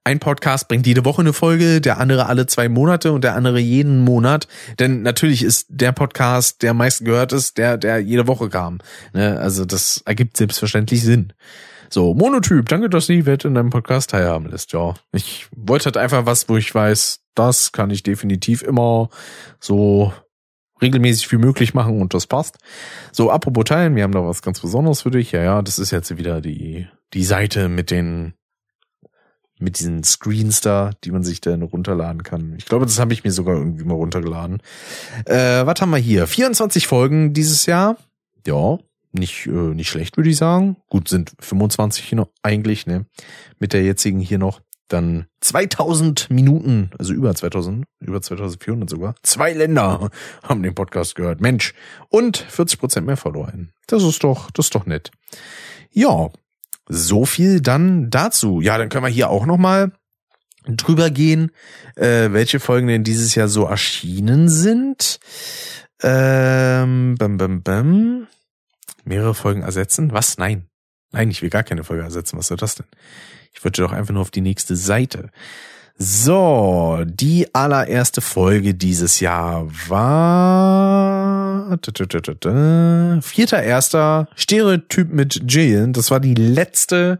ein 0.03 0.19
Podcast 0.19 0.67
bringt 0.67 0.85
jede 0.87 1.05
Woche 1.05 1.21
eine 1.21 1.33
Folge, 1.33 1.81
der 1.81 1.99
andere 1.99 2.27
alle 2.27 2.45
zwei 2.45 2.69
Monate 2.69 3.11
und 3.11 3.23
der 3.23 3.35
andere 3.35 3.59
jeden 3.59 4.03
Monat. 4.03 4.47
Denn 4.79 5.01
natürlich 5.01 5.43
ist 5.43 5.67
der 5.69 5.91
Podcast, 5.91 6.61
der 6.61 6.71
am 6.71 6.77
meisten 6.77 7.05
gehört 7.05 7.33
ist, 7.33 7.57
der, 7.57 7.77
der 7.77 7.99
jede 7.99 8.27
Woche 8.27 8.49
kam. 8.49 8.79
Ne? 9.13 9.39
Also 9.39 9.65
das 9.65 10.01
ergibt 10.05 10.37
selbstverständlich 10.37 11.03
Sinn. 11.03 11.33
So, 11.89 12.13
Monotyp, 12.13 12.67
danke, 12.67 12.89
dass 12.89 13.05
Sie 13.05 13.25
Wett 13.25 13.45
in 13.45 13.55
deinem 13.55 13.69
Podcast 13.69 14.09
teilhaben 14.09 14.49
lässt. 14.49 14.73
Ja, 14.73 14.95
ich 15.11 15.47
wollte 15.55 15.85
halt 15.85 15.97
einfach 15.97 16.25
was, 16.25 16.49
wo 16.49 16.57
ich 16.57 16.73
weiß, 16.73 17.21
das 17.35 17.71
kann 17.71 17.89
ich 17.89 18.03
definitiv 18.03 18.63
immer 18.63 19.09
so 19.59 20.11
regelmäßig 20.81 21.31
wie 21.31 21.37
möglich 21.37 21.73
machen 21.73 22.01
und 22.01 22.13
das 22.13 22.27
passt. 22.27 22.57
So, 23.11 23.31
apropos 23.31 23.65
teilen, 23.65 23.95
wir 23.95 24.03
haben 24.03 24.11
da 24.11 24.25
was 24.25 24.41
ganz 24.41 24.59
Besonderes 24.59 25.03
für 25.03 25.11
dich. 25.11 25.31
Ja, 25.31 25.43
ja, 25.43 25.61
das 25.61 25.79
ist 25.79 25.91
jetzt 25.91 26.17
wieder 26.17 26.41
die, 26.41 26.87
die 27.13 27.23
Seite 27.23 27.69
mit 27.69 27.91
den, 27.91 28.33
mit 29.65 29.79
diesen 29.79 30.03
Screens 30.03 30.61
da, 30.61 30.91
die 31.03 31.11
man 31.11 31.23
sich 31.23 31.41
dann 31.41 31.63
runterladen 31.63 32.23
kann. 32.23 32.53
Ich 32.57 32.65
glaube, 32.65 32.85
das 32.85 32.99
habe 32.99 33.11
ich 33.11 33.23
mir 33.23 33.31
sogar 33.31 33.57
irgendwie 33.57 33.83
mal 33.83 33.95
runtergeladen. 33.95 34.61
Äh, 35.25 35.65
was 35.65 35.81
haben 35.81 35.89
wir 35.89 35.97
hier? 35.97 36.27
24 36.27 36.87
Folgen 36.87 37.33
dieses 37.33 37.65
Jahr. 37.65 37.97
Ja, 38.47 38.77
nicht, 39.11 39.47
äh, 39.47 39.49
nicht 39.49 39.89
schlecht, 39.89 40.17
würde 40.17 40.29
ich 40.29 40.37
sagen. 40.37 40.77
Gut, 40.87 41.09
sind 41.09 41.33
25 41.39 42.05
hier 42.05 42.17
noch 42.17 42.29
eigentlich, 42.43 42.85
ne? 42.85 43.05
Mit 43.59 43.73
der 43.73 43.83
jetzigen 43.83 44.19
hier 44.19 44.37
noch. 44.37 44.61
Dann 44.87 45.25
2000 45.41 46.29
Minuten, 46.29 46.91
also 46.99 47.13
über 47.13 47.33
2000, 47.33 47.85
über 48.01 48.21
2400 48.21 48.87
sogar. 48.87 49.15
Zwei 49.23 49.51
Länder 49.51 50.11
haben 50.43 50.61
den 50.61 50.75
Podcast 50.75 51.15
gehört. 51.15 51.41
Mensch. 51.41 51.73
Und 52.09 52.37
40 52.37 52.79
Prozent 52.79 53.07
mehr 53.07 53.17
verloren. 53.17 53.73
Das 53.87 54.03
ist 54.03 54.23
doch, 54.23 54.51
das 54.51 54.67
ist 54.67 54.75
doch 54.75 54.85
nett. 54.85 55.09
Ja. 55.91 56.29
So 56.87 57.25
viel 57.25 57.61
dann 57.61 58.09
dazu. 58.09 58.61
Ja, 58.61 58.77
dann 58.77 58.89
können 58.89 59.05
wir 59.05 59.09
hier 59.09 59.29
auch 59.29 59.45
noch 59.45 59.57
mal 59.57 59.91
drüber 60.67 61.09
gehen, 61.09 61.51
äh, 61.95 62.31
welche 62.31 62.59
Folgen 62.59 62.87
denn 62.87 63.03
dieses 63.03 63.35
Jahr 63.35 63.47
so 63.47 63.65
erschienen 63.65 64.49
sind. 64.49 65.19
Ähm, 66.01 67.15
bam, 67.17 67.37
bam, 67.37 67.61
bam. 67.61 68.27
Mehrere 69.03 69.35
Folgen 69.35 69.61
ersetzen? 69.61 70.11
Was? 70.11 70.37
Nein. 70.37 70.67
Nein, 71.11 71.29
ich 71.29 71.41
will 71.41 71.49
gar 71.49 71.63
keine 71.63 71.83
Folge 71.83 72.03
ersetzen. 72.03 72.37
Was 72.37 72.47
soll 72.47 72.57
das 72.57 72.75
denn? 72.75 72.87
Ich 73.53 73.63
wollte 73.63 73.81
doch 73.81 73.93
einfach 73.93 74.13
nur 74.13 74.21
auf 74.21 74.31
die 74.31 74.41
nächste 74.41 74.75
Seite. 74.75 75.29
So, 75.97 77.03
die 77.05 77.55
allererste 77.55 78.19
Folge 78.19 78.73
dieses 78.73 79.21
Jahr 79.21 79.65
war 79.87 81.79
vierter 83.21 83.63
erster 83.63 84.27
Stereotyp 84.35 85.13
mit 85.13 85.41
Jillian. 85.47 85.93
Das 85.93 86.11
war 86.11 86.19
die 86.19 86.35
letzte 86.35 87.19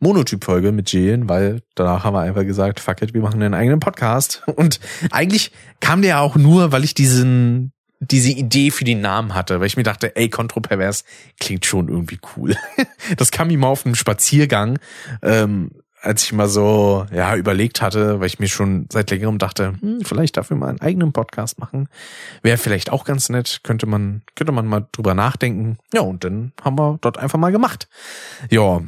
Monotyp-Folge 0.00 0.72
mit 0.72 0.90
Jillian, 0.90 1.28
weil 1.28 1.60
danach 1.74 2.04
haben 2.04 2.14
wir 2.14 2.20
einfach 2.20 2.44
gesagt, 2.44 2.80
fuck 2.80 3.02
it, 3.02 3.12
wir 3.12 3.20
machen 3.20 3.42
einen 3.42 3.52
eigenen 3.52 3.80
Podcast. 3.80 4.42
Und 4.46 4.80
eigentlich 5.10 5.52
kam 5.80 6.00
der 6.00 6.20
auch 6.20 6.36
nur, 6.36 6.72
weil 6.72 6.84
ich 6.84 6.94
diesen 6.94 7.72
diese 8.00 8.30
Idee 8.30 8.70
für 8.70 8.84
den 8.84 9.00
Namen 9.00 9.34
hatte, 9.34 9.60
weil 9.60 9.66
ich 9.66 9.76
mir 9.76 9.82
dachte, 9.82 10.16
ey, 10.16 10.28
kontropervers 10.28 11.04
klingt 11.40 11.64
schon 11.64 11.88
irgendwie 11.88 12.18
cool. 12.36 12.54
das 13.16 13.30
kam 13.30 13.50
ihm 13.50 13.64
auf 13.64 13.86
einem 13.86 13.94
Spaziergang, 13.94 14.78
ähm, 15.22 15.70
als 16.06 16.24
ich 16.24 16.32
mal 16.32 16.48
so 16.48 17.06
ja 17.12 17.34
überlegt 17.36 17.82
hatte, 17.82 18.20
weil 18.20 18.26
ich 18.26 18.38
mir 18.38 18.48
schon 18.48 18.86
seit 18.90 19.10
längerem 19.10 19.38
dachte, 19.38 19.74
hm, 19.80 20.02
vielleicht 20.04 20.36
dafür 20.36 20.56
mal 20.56 20.68
einen 20.68 20.80
eigenen 20.80 21.12
Podcast 21.12 21.58
machen, 21.58 21.88
wäre 22.42 22.58
vielleicht 22.58 22.90
auch 22.90 23.04
ganz 23.04 23.28
nett, 23.28 23.60
könnte 23.62 23.86
man 23.86 24.22
könnte 24.34 24.52
man 24.52 24.66
mal 24.66 24.86
drüber 24.92 25.14
nachdenken. 25.14 25.78
Ja, 25.92 26.00
und 26.02 26.24
dann 26.24 26.52
haben 26.62 26.78
wir 26.78 26.98
dort 27.00 27.18
einfach 27.18 27.38
mal 27.38 27.52
gemacht. 27.52 27.88
Ja, 28.50 28.80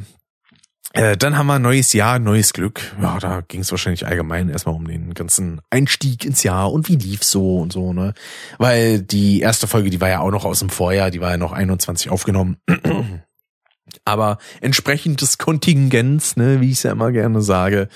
äh, 0.93 1.17
dann 1.17 1.37
haben 1.37 1.47
wir 1.47 1.59
neues 1.59 1.93
Jahr, 1.93 2.17
neues 2.17 2.51
Glück. 2.51 2.81
Ja, 2.99 3.19
da 3.19 3.41
ging 3.47 3.61
es 3.61 3.69
wahrscheinlich 3.69 4.07
allgemein 4.07 4.49
erstmal 4.49 4.73
um 4.73 4.87
den 4.87 5.13
ganzen 5.13 5.61
Einstieg 5.69 6.25
ins 6.25 6.41
Jahr 6.41 6.71
und 6.71 6.89
wie 6.89 6.95
lief's 6.95 7.29
so 7.29 7.57
und 7.57 7.71
so, 7.71 7.93
ne? 7.93 8.13
Weil 8.57 9.01
die 9.01 9.41
erste 9.41 9.67
Folge, 9.67 9.91
die 9.91 10.01
war 10.01 10.09
ja 10.09 10.21
auch 10.21 10.31
noch 10.31 10.45
aus 10.45 10.59
dem 10.59 10.69
Vorjahr, 10.69 11.11
die 11.11 11.21
war 11.21 11.31
ja 11.31 11.37
noch 11.37 11.51
21 11.51 12.09
aufgenommen. 12.09 12.57
Aber 14.05 14.37
entsprechend 14.61 15.21
des 15.21 15.37
Kontingents, 15.37 16.35
ne, 16.35 16.61
wie 16.61 16.71
ich 16.71 16.77
es 16.77 16.83
ja 16.83 16.91
immer 16.91 17.11
gerne 17.11 17.41
sage, 17.41 17.89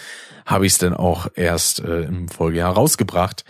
habe 0.45 0.65
ich 0.65 0.73
es 0.73 0.77
dann 0.77 0.93
auch 0.93 1.27
erst 1.35 1.80
äh, 1.80 2.03
im 2.03 2.27
Folgejahr 2.27 2.73
rausgebracht. 2.73 3.45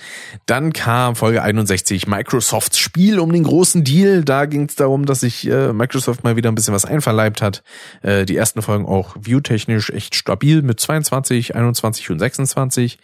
Dann 0.46 0.74
kam 0.74 1.16
Folge 1.16 1.42
61 1.42 2.08
Microsofts 2.08 2.78
Spiel 2.78 3.20
um 3.20 3.32
den 3.32 3.44
großen 3.44 3.84
Deal. 3.84 4.24
Da 4.24 4.46
ging 4.46 4.66
es 4.68 4.76
darum, 4.76 5.06
dass 5.06 5.22
sich 5.22 5.50
äh, 5.50 5.74
Microsoft 5.74 6.24
mal 6.24 6.36
wieder 6.36 6.52
ein 6.52 6.56
bisschen 6.56 6.74
was 6.74 6.86
einverleibt 6.86 7.42
hat. 7.42 7.64
Äh, 8.02 8.26
die 8.26 8.36
ersten 8.36 8.62
Folgen 8.62 8.86
auch 8.86 9.16
viewtechnisch 9.20 9.90
echt 9.90 10.16
stabil 10.16 10.62
mit 10.62 10.80
22, 10.80 11.56
21 11.56 12.10
und 12.12 12.20
26. 12.20 13.00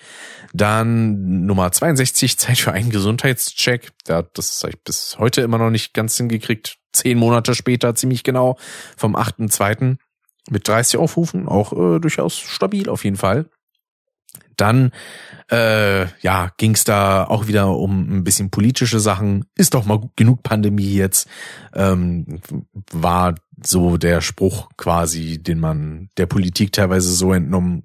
Dann 0.54 1.46
Nummer 1.46 1.72
62, 1.72 2.38
Zeit 2.38 2.58
für 2.58 2.72
einen 2.72 2.92
Gesundheitscheck. 2.92 3.92
Ja, 4.08 4.24
das 4.34 4.62
habe 4.62 4.74
ich 4.74 4.84
bis 4.84 5.18
heute 5.18 5.42
immer 5.42 5.58
noch 5.58 5.72
nicht 5.72 5.94
ganz 5.94 6.16
hingekriegt 6.18 6.79
zehn 6.94 7.18
Monate 7.18 7.56
später 7.56 7.96
ziemlich 7.96 8.24
genau, 8.24 8.58
vom 8.98 9.16
8.2. 9.16 9.98
mit 10.50 10.68
30 10.68 11.00
Aufrufen, 11.00 11.48
auch 11.48 11.74
äh, 11.74 12.00
durchaus 12.00 12.38
stabil 12.38 12.90
auf 12.90 13.04
jeden 13.04 13.18
Fall. 13.18 13.46
Dann 14.58 14.92
äh, 15.50 16.06
ja, 16.22 16.52
ging 16.58 16.74
es 16.74 16.84
da 16.84 17.24
auch 17.24 17.48
wieder 17.48 17.70
um 17.76 18.18
ein 18.18 18.24
bisschen 18.24 18.52
politische 18.52 19.00
Sachen. 19.00 19.46
Ist 19.56 19.74
doch 19.74 19.86
mal 19.86 20.10
genug 20.16 20.44
Pandemie 20.44 20.94
jetzt. 20.94 21.30
Ähm, 21.74 22.42
war 22.92 23.36
so 23.64 23.98
der 23.98 24.22
Spruch 24.22 24.70
quasi, 24.78 25.42
den 25.42 25.60
man 25.60 26.10
der 26.18 26.26
Politik 26.26 26.74
teilweise 26.74 27.12
so 27.12 27.34
entnommen 27.34 27.84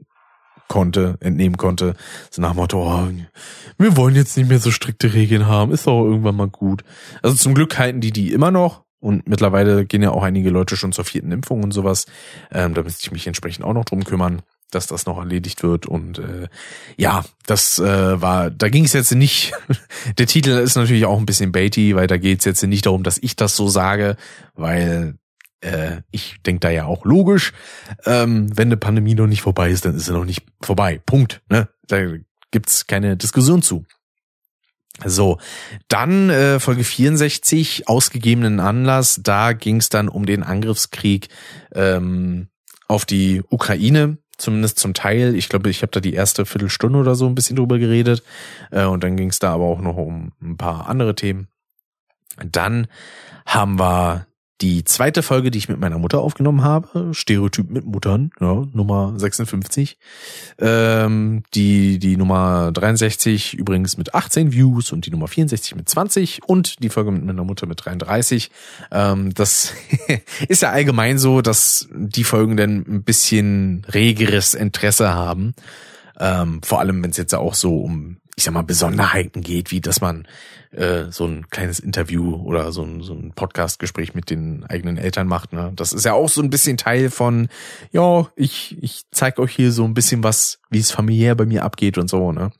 konnte, 0.69 1.17
entnehmen 1.21 1.57
konnte. 1.57 1.95
So 2.31 2.43
nach 2.43 2.53
dem 2.53 2.57
Motto, 2.57 2.83
oh, 2.83 3.09
wir 3.79 3.97
wollen 3.97 4.17
jetzt 4.17 4.37
nicht 4.37 4.49
mehr 4.49 4.59
so 4.59 4.71
strikte 4.71 5.15
Regeln 5.15 5.47
haben, 5.47 5.73
ist 5.73 5.87
doch 5.87 6.05
irgendwann 6.05 6.37
mal 6.37 6.49
gut. 6.49 6.85
Also 7.23 7.37
zum 7.37 7.55
Glück 7.55 7.79
halten 7.79 8.01
die 8.01 8.13
die 8.13 8.33
immer 8.33 8.51
noch. 8.51 8.84
Und 9.05 9.29
mittlerweile 9.29 9.85
gehen 9.85 10.03
ja 10.03 10.13
auch 10.13 10.23
einige 10.23 10.49
Leute 10.49 10.79
schon 10.79 10.93
zur 10.93 11.05
vierten 11.05 11.31
Impfung 11.31 11.63
und 11.63 11.73
sowas. 11.73 12.07
Ähm, 12.51 12.73
da 12.73 12.83
müsste 12.83 13.03
ich 13.03 13.13
mich 13.13 13.27
entsprechend 13.27 13.63
auch 13.63 13.75
noch 13.75 13.85
drum 13.85 14.03
kümmern, 14.03 14.41
dass 14.71 14.87
das 14.87 15.05
noch 15.05 15.19
erledigt 15.19 15.63
wird. 15.63 15.85
Und 15.85 16.21
äh, 16.21 16.49
ja, 16.97 17.23
das 17.45 17.79
äh, 17.79 18.23
war, 18.23 18.51
da 18.51 18.71
ging 18.71 18.87
es 18.87 18.95
jetzt 18.95 19.15
nicht. 19.15 19.53
Der 20.19 20.27
Titel 20.27 20.53
ist 20.53 20.77
natürlich 20.77 21.05
auch 21.05 21.19
ein 21.19 21.27
bisschen 21.27 21.53
baity, 21.53 21.95
weil 21.95 22.07
da 22.07 22.17
geht 22.17 22.39
es 22.39 22.47
jetzt 22.47 22.63
nicht 22.63 22.87
darum, 22.87 23.03
dass 23.03 23.19
ich 23.19 23.37
das 23.37 23.55
so 23.57 23.69
sage, 23.69 24.17
weil 24.55 25.19
äh, 25.61 25.99
ich 26.11 26.37
denke 26.47 26.61
da 26.61 26.71
ja 26.71 26.87
auch 26.87 27.05
logisch. 27.05 27.53
Ähm, 28.07 28.57
wenn 28.57 28.69
eine 28.69 28.79
Pandemie 28.79 29.15
noch 29.15 29.27
nicht 29.27 29.43
vorbei 29.43 29.69
ist, 29.69 29.85
dann 29.85 29.97
ist 29.97 30.07
sie 30.07 30.15
noch 30.15 30.25
nicht 30.25 30.47
vorbei. 30.63 30.99
Punkt. 31.05 31.43
Ne? 31.51 31.69
Da 31.89 31.99
gibt's 32.51 32.87
keine 32.87 33.19
Diskussion 33.19 33.61
zu. 33.61 33.85
So, 35.05 35.39
dann 35.89 36.31
äh, 36.31 36.61
Folge 36.61 36.85
64, 36.85 37.89
ausgegebenen 37.89 38.61
Anlass, 38.61 39.21
da 39.23 39.53
ging 39.53 39.79
es 39.79 39.89
dann 39.89 40.09
um 40.09 40.25
den 40.25 40.45
Angriffskrieg 40.45 41.29
ähm, 41.75 42.49
auf 42.87 43.05
die 43.05 43.43
Ukraine, 43.49 44.19
zumindest 44.39 44.79
zum 44.79 44.95
Teil. 44.95 45.35
Ich 45.35 45.49
glaube, 45.49 45.69
ich 45.69 45.83
habe 45.83 45.91
da 45.91 46.01
die 46.01 46.15
erste 46.15 46.47
Viertelstunde 46.47 46.99
oder 46.99 47.17
so 47.17 47.27
ein 47.27 47.35
bisschen 47.35 47.57
drüber 47.57 47.79
geredet. 47.79 48.23
Äh, 48.71 48.85
und 48.85 49.03
dann 49.03 49.17
ging 49.17 49.31
es 49.31 49.41
da 49.41 49.53
aber 49.53 49.65
auch 49.65 49.81
noch 49.81 49.97
um 49.97 50.33
ein 50.41 50.57
paar 50.57 50.89
andere 50.89 51.15
Themen. 51.17 51.49
Dann 52.45 52.87
haben 53.47 53.79
wir 53.79 54.27
die 54.65 54.83
zweite 54.83 55.23
Folge, 55.23 55.51
die 55.51 55.59
ich 55.59 55.69
mit 55.69 55.79
meiner 55.79 55.99
Mutter 55.99 56.21
aufgenommen 56.21 56.63
habe, 56.63 57.13
Stereotyp 57.13 57.69
mit 57.69 57.85
Muttern, 57.85 58.31
ja, 58.41 58.67
Nummer 58.73 59.13
56. 59.15 59.99
Ähm, 60.59 61.43
die, 61.53 61.99
die 61.99 62.17
Nummer 62.17 62.73
63 62.73 63.53
übrigens 63.53 63.99
mit 63.99 64.15
18 64.15 64.55
Views 64.55 64.91
und 64.91 65.05
die 65.05 65.11
Nummer 65.11 65.29
64 65.29 65.77
mit 65.77 65.87
20 65.87 66.45
und 66.47 66.83
die 66.83 66.89
Folge 66.89 67.11
mit 67.11 67.27
meiner 67.27 67.45
Mutter 67.45 67.67
mit 67.67 67.85
33. 67.85 68.51
Ähm, 68.91 69.35
das 69.35 69.75
ist 70.49 70.63
ja 70.63 70.71
allgemein 70.71 71.19
so, 71.19 71.43
dass 71.43 71.87
die 71.93 72.25
Folgen 72.25 72.57
dann 72.57 72.87
ein 72.89 73.03
bisschen 73.03 73.87
regeres 73.93 74.55
Interesse 74.55 75.13
haben. 75.13 75.53
Ähm, 76.19 76.63
vor 76.63 76.81
allem, 76.81 77.03
wenn 77.03 77.11
es 77.11 77.19
jetzt 77.19 77.35
auch 77.35 77.53
so 77.53 77.77
um, 77.81 78.17
ich 78.37 78.45
sag 78.45 78.55
mal, 78.55 78.63
Besonderheiten 78.63 79.43
geht, 79.43 79.71
wie 79.71 79.81
dass 79.81 80.01
man 80.01 80.27
äh, 80.73 81.11
so 81.11 81.27
ein 81.27 81.49
kleines 81.51 81.79
Interview 81.79 82.35
oder 82.35 82.73
so 82.73 82.83
ein, 82.83 83.03
so 83.03 83.15
ein 83.15 83.33
Podcast-Gespräch 83.33 84.15
mit 84.15 84.31
den 84.31 84.65
eigenen 84.65 84.99
Eltern 84.99 85.29
macht. 85.29 85.53
Ne? 85.53 85.73
Das 85.77 85.93
ist 85.93 86.05
ja 86.05 86.15
auch 86.15 86.29
so 86.29 86.43
ein 86.43 86.51
bisschen 86.51 86.77
Teil 86.77 87.11
von, 87.11 87.49
ja, 87.93 88.29
ich, 88.35 88.77
ich 88.83 89.05
zeig 89.13 89.39
euch 89.39 89.55
hier 89.55 89.71
so 89.71 89.85
ein 89.85 89.95
bisschen 89.95 90.25
was, 90.25 90.59
wie 90.71 90.81
es 90.81 90.91
familiär 90.91 91.35
bei 91.37 91.47
mir 91.47 91.65
abgeht 91.65 91.97
und 91.97 92.09
so. 92.09 92.33
Ne? 92.33 92.51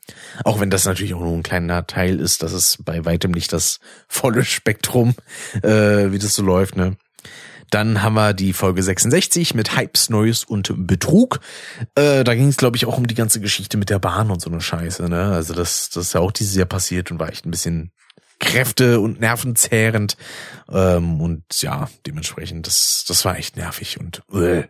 Auch 0.45 0.61
wenn 0.61 0.71
das 0.71 0.85
natürlich 0.85 1.15
auch 1.15 1.21
nur 1.21 1.35
ein 1.35 1.43
kleiner 1.43 1.87
Teil 1.87 2.21
ist, 2.21 2.43
das 2.43 2.53
ist 2.53 2.85
bei 2.85 3.05
weitem 3.05 3.33
nicht 3.33 3.53
das 3.53 3.81
volle 4.07 4.45
Spektrum, 4.45 5.15
äh, 5.63 6.13
wie 6.13 6.19
das 6.19 6.35
so 6.35 6.43
läuft. 6.43 6.77
Ne? 6.77 6.97
Dann 7.71 8.03
haben 8.03 8.15
wir 8.15 8.35
die 8.35 8.53
Folge 8.53 8.83
66 8.83 9.55
mit 9.55 9.77
Hypes, 9.77 10.11
Neues 10.11 10.45
und 10.45 10.73
Betrug. 10.77 11.41
Äh, 11.95 12.25
da 12.25 12.35
ging 12.35 12.49
es, 12.49 12.57
glaube 12.57 12.77
ich, 12.77 12.87
auch 12.87 12.99
um 12.99 13.07
die 13.07 13.15
ganze 13.15 13.41
Geschichte 13.41 13.77
mit 13.77 13.91
der 13.91 13.99
Bahn 13.99 14.31
und 14.31 14.41
so 14.41 14.51
eine 14.51 14.61
Scheiße. 14.61 15.09
Ne? 15.09 15.33
Also 15.33 15.55
das, 15.55 15.91
das 15.91 16.07
ist 16.07 16.13
ja 16.15 16.21
auch 16.21 16.33
dieses 16.33 16.55
Jahr 16.55 16.67
passiert 16.67 17.11
und 17.11 17.19
war 17.19 17.29
echt 17.29 17.47
ein 17.47 17.51
bisschen 17.51 17.93
Kräfte 18.45 19.01
und 19.01 19.21
nervenzehrend. 19.21 20.17
Ähm, 20.71 21.21
und 21.21 21.45
ja, 21.61 21.89
dementsprechend, 22.07 22.67
das, 22.67 23.05
das 23.07 23.25
war 23.25 23.37
echt 23.37 23.57
nervig 23.57 23.99
und 23.99 24.23
äh, 24.33 24.65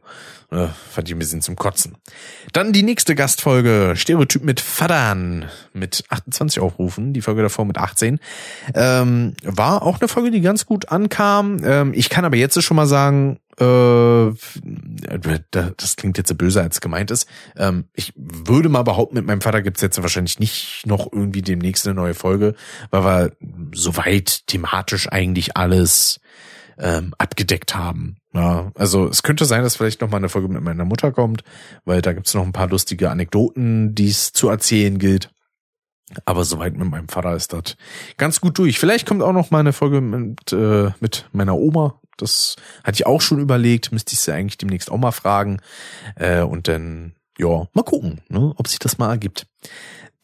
äh, 0.54 0.68
fand 0.90 1.08
ich 1.08 1.14
ein 1.14 1.18
bisschen 1.18 1.42
zum 1.42 1.56
Kotzen. 1.56 1.96
Dann 2.52 2.72
die 2.72 2.82
nächste 2.82 3.14
Gastfolge, 3.14 3.94
Stereotyp 3.96 4.42
mit 4.42 4.60
Fadan, 4.60 5.46
mit 5.72 6.04
28 6.08 6.60
Aufrufen, 6.60 7.12
die 7.12 7.22
Folge 7.22 7.42
davor 7.42 7.64
mit 7.64 7.78
18. 7.78 8.20
Ähm, 8.74 9.34
war 9.42 9.82
auch 9.82 10.00
eine 10.00 10.08
Folge, 10.08 10.30
die 10.30 10.40
ganz 10.40 10.66
gut 10.66 10.90
ankam. 10.90 11.60
Ähm, 11.64 11.92
ich 11.94 12.08
kann 12.08 12.24
aber 12.24 12.36
jetzt 12.36 12.62
schon 12.62 12.76
mal 12.76 12.86
sagen, 12.86 13.38
äh, 13.58 14.32
das 15.50 15.96
klingt 15.96 16.18
jetzt 16.18 16.28
so 16.28 16.34
böse, 16.34 16.62
als 16.62 16.80
gemeint 16.80 17.10
ist. 17.10 17.28
Ähm, 17.56 17.84
ich 17.94 18.12
würde 18.16 18.68
mal 18.68 18.82
behaupten, 18.82 19.16
mit 19.16 19.26
meinem 19.26 19.40
Vater 19.40 19.62
gibt's 19.62 19.82
jetzt 19.82 20.00
wahrscheinlich 20.02 20.38
nicht 20.38 20.82
noch 20.86 21.12
irgendwie 21.12 21.42
demnächst 21.42 21.86
eine 21.86 21.94
neue 21.94 22.14
Folge, 22.14 22.54
weil 22.90 23.04
wir 23.04 23.32
soweit 23.74 24.46
thematisch 24.46 25.10
eigentlich 25.10 25.56
alles 25.56 26.20
ähm, 26.78 27.14
abgedeckt 27.18 27.74
haben. 27.74 28.16
Ja, 28.32 28.72
also 28.74 29.06
es 29.08 29.22
könnte 29.22 29.44
sein, 29.44 29.62
dass 29.62 29.76
vielleicht 29.76 30.00
noch 30.00 30.10
mal 30.10 30.16
eine 30.16 30.28
Folge 30.28 30.48
mit 30.48 30.62
meiner 30.62 30.84
Mutter 30.84 31.12
kommt, 31.12 31.44
weil 31.84 32.02
da 32.02 32.12
gibt's 32.12 32.34
noch 32.34 32.44
ein 32.44 32.52
paar 32.52 32.68
lustige 32.68 33.10
Anekdoten, 33.10 33.94
die 33.94 34.08
es 34.08 34.32
zu 34.32 34.48
erzählen 34.48 34.98
gilt. 34.98 35.30
Aber 36.24 36.44
soweit 36.44 36.76
mit 36.76 36.88
meinem 36.88 37.08
Vater 37.08 37.34
ist 37.34 37.52
das 37.52 37.76
ganz 38.16 38.40
gut 38.40 38.58
durch. 38.58 38.78
Vielleicht 38.78 39.06
kommt 39.06 39.22
auch 39.22 39.32
noch 39.32 39.50
mal 39.50 39.60
eine 39.60 39.72
Folge 39.72 40.00
mit, 40.00 40.52
äh, 40.52 40.90
mit 41.00 41.28
meiner 41.32 41.56
Oma. 41.56 42.00
Das 42.16 42.56
hatte 42.84 42.96
ich 42.96 43.06
auch 43.06 43.20
schon 43.20 43.40
überlegt. 43.40 43.90
Müsste 43.90 44.12
ich 44.12 44.20
sie 44.20 44.32
eigentlich 44.32 44.58
demnächst 44.58 44.90
auch 44.90 44.98
mal 44.98 45.12
fragen. 45.12 45.60
Äh, 46.16 46.42
und 46.42 46.68
dann, 46.68 47.14
ja, 47.38 47.66
mal 47.72 47.82
gucken, 47.82 48.20
ne, 48.28 48.52
ob 48.56 48.68
sich 48.68 48.78
das 48.78 48.98
mal 48.98 49.10
ergibt. 49.10 49.46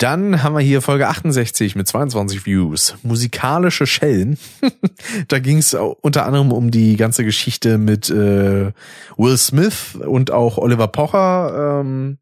Dann 0.01 0.43
haben 0.43 0.55
wir 0.55 0.61
hier 0.61 0.81
Folge 0.81 1.09
68 1.09 1.77
mit 1.77 1.87
22 1.87 2.47
Views. 2.47 2.95
Musikalische 3.03 3.87
Schellen. 3.87 4.39
da 5.29 5.39
ging 5.41 5.59
es 5.59 5.75
unter 5.75 6.25
anderem 6.25 6.53
um 6.53 6.71
die 6.71 6.97
ganze 6.97 7.23
Geschichte 7.23 7.77
mit 7.77 8.09
äh, 8.09 8.73
Will 9.19 9.37
Smith 9.37 9.97
und 9.97 10.31
auch 10.31 10.57
Oliver 10.57 10.89
Pocher. 10.89 11.81
Ähm, 11.81 12.17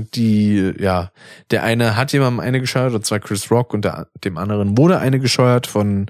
die, 0.00 0.74
ja, 0.78 1.10
der 1.50 1.62
eine 1.62 1.96
hat 1.96 2.12
jemandem 2.12 2.40
eine 2.40 2.60
gescheuert, 2.60 2.94
und 2.94 3.06
zwar 3.06 3.20
Chris 3.20 3.50
Rock, 3.50 3.74
und 3.74 3.84
der, 3.84 4.08
dem 4.24 4.38
anderen 4.38 4.76
wurde 4.76 4.98
eine 4.98 5.20
gescheuert 5.20 5.66
von, 5.66 6.06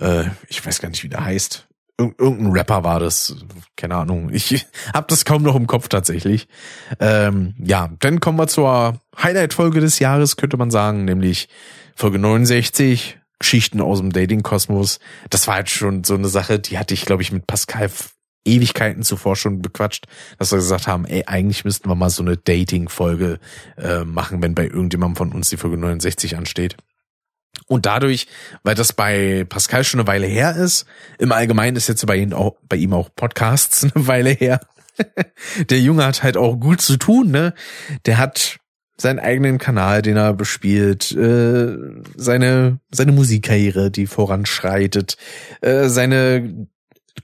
äh, 0.00 0.24
ich 0.48 0.64
weiß 0.64 0.80
gar 0.80 0.88
nicht, 0.88 1.04
wie 1.04 1.08
der 1.08 1.24
heißt. 1.24 1.66
Ir 2.00 2.14
irgendein 2.16 2.52
Rapper 2.52 2.84
war 2.84 3.00
das, 3.00 3.34
keine 3.76 3.96
Ahnung. 3.96 4.30
Ich 4.32 4.66
hab 4.94 5.08
das 5.08 5.24
kaum 5.24 5.42
noch 5.42 5.56
im 5.56 5.66
Kopf 5.66 5.88
tatsächlich. 5.88 6.46
Ähm, 7.00 7.54
ja, 7.58 7.90
dann 7.98 8.20
kommen 8.20 8.38
wir 8.38 8.46
zur 8.46 9.00
Highlight-Folge 9.20 9.80
des 9.80 9.98
Jahres, 9.98 10.36
könnte 10.36 10.56
man 10.56 10.70
sagen, 10.70 11.04
nämlich 11.04 11.48
Folge 11.96 12.18
69, 12.20 13.18
Geschichten 13.40 13.80
aus 13.80 13.98
dem 13.98 14.12
Dating-Kosmos. 14.12 15.00
Das 15.30 15.48
war 15.48 15.58
jetzt 15.58 15.70
schon 15.70 16.04
so 16.04 16.14
eine 16.14 16.28
Sache, 16.28 16.58
die 16.58 16.78
hatte 16.78 16.94
ich, 16.94 17.04
glaube 17.04 17.22
ich, 17.22 17.32
mit 17.32 17.46
Pascal 17.46 17.90
Ewigkeiten 18.44 19.02
zuvor 19.02 19.36
schon 19.36 19.60
bequatscht, 19.60 20.06
dass 20.38 20.52
wir 20.52 20.58
gesagt 20.58 20.86
haben, 20.86 21.04
ey, 21.04 21.24
eigentlich 21.26 21.64
müssten 21.64 21.88
wir 21.88 21.94
mal 21.94 22.10
so 22.10 22.22
eine 22.22 22.36
Dating-Folge 22.36 23.38
äh, 23.76 24.04
machen, 24.04 24.42
wenn 24.42 24.54
bei 24.54 24.64
irgendjemandem 24.64 25.16
von 25.16 25.32
uns 25.32 25.50
die 25.50 25.56
Folge 25.56 25.76
69 25.76 26.36
ansteht. 26.36 26.76
Und 27.66 27.86
dadurch, 27.86 28.26
weil 28.62 28.74
das 28.74 28.92
bei 28.92 29.44
Pascal 29.48 29.84
schon 29.84 30.00
eine 30.00 30.06
Weile 30.06 30.26
her 30.26 30.56
ist, 30.56 30.86
im 31.18 31.32
Allgemeinen 31.32 31.76
ist 31.76 31.88
jetzt 31.88 32.06
bei 32.06 32.16
ihm 32.16 32.32
auch, 32.32 32.56
bei 32.68 32.76
ihm 32.76 32.92
auch 32.92 33.10
Podcasts 33.14 33.84
eine 33.94 34.06
Weile 34.06 34.30
her. 34.30 34.60
Der 35.70 35.80
Junge 35.80 36.04
hat 36.04 36.22
halt 36.22 36.36
auch 36.36 36.56
gut 36.56 36.80
zu 36.80 36.96
tun, 36.96 37.30
ne? 37.30 37.54
Der 38.06 38.18
hat 38.18 38.58
seinen 39.00 39.20
eigenen 39.20 39.58
Kanal, 39.58 40.02
den 40.02 40.16
er 40.16 40.34
bespielt, 40.34 41.12
äh, 41.12 41.76
seine 42.16 42.80
seine 42.90 43.12
Musikkarriere, 43.12 43.92
die 43.92 44.06
voranschreitet, 44.06 45.16
äh, 45.60 45.88
seine 45.88 46.66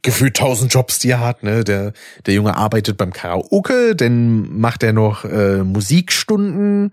gefühlt 0.04 0.36
tausend 0.36 0.72
Jobs, 0.72 1.00
die 1.00 1.10
er 1.10 1.20
hat. 1.20 1.42
Ne? 1.42 1.64
Der, 1.64 1.92
der 2.26 2.34
Junge 2.34 2.56
arbeitet 2.56 2.96
beim 2.96 3.12
Karaoke, 3.12 3.96
dann 3.96 4.56
macht 4.60 4.84
er 4.84 4.92
noch 4.92 5.24
äh, 5.24 5.64
Musikstunden 5.64 6.92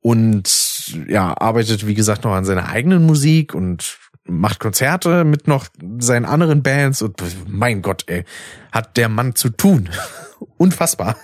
und 0.00 1.06
ja, 1.08 1.34
arbeitet, 1.40 1.86
wie 1.86 1.94
gesagt, 1.94 2.24
noch 2.24 2.32
an 2.32 2.44
seiner 2.44 2.68
eigenen 2.68 3.06
Musik 3.06 3.54
und 3.54 3.98
macht 4.24 4.60
Konzerte 4.60 5.24
mit 5.24 5.48
noch 5.48 5.68
seinen 6.00 6.26
anderen 6.26 6.62
Bands 6.62 7.00
und 7.00 7.22
mein 7.46 7.80
Gott, 7.80 8.04
ey, 8.08 8.24
hat 8.72 8.96
der 8.98 9.08
Mann 9.08 9.34
zu 9.34 9.48
tun. 9.48 9.88
Unfassbar. 10.58 11.16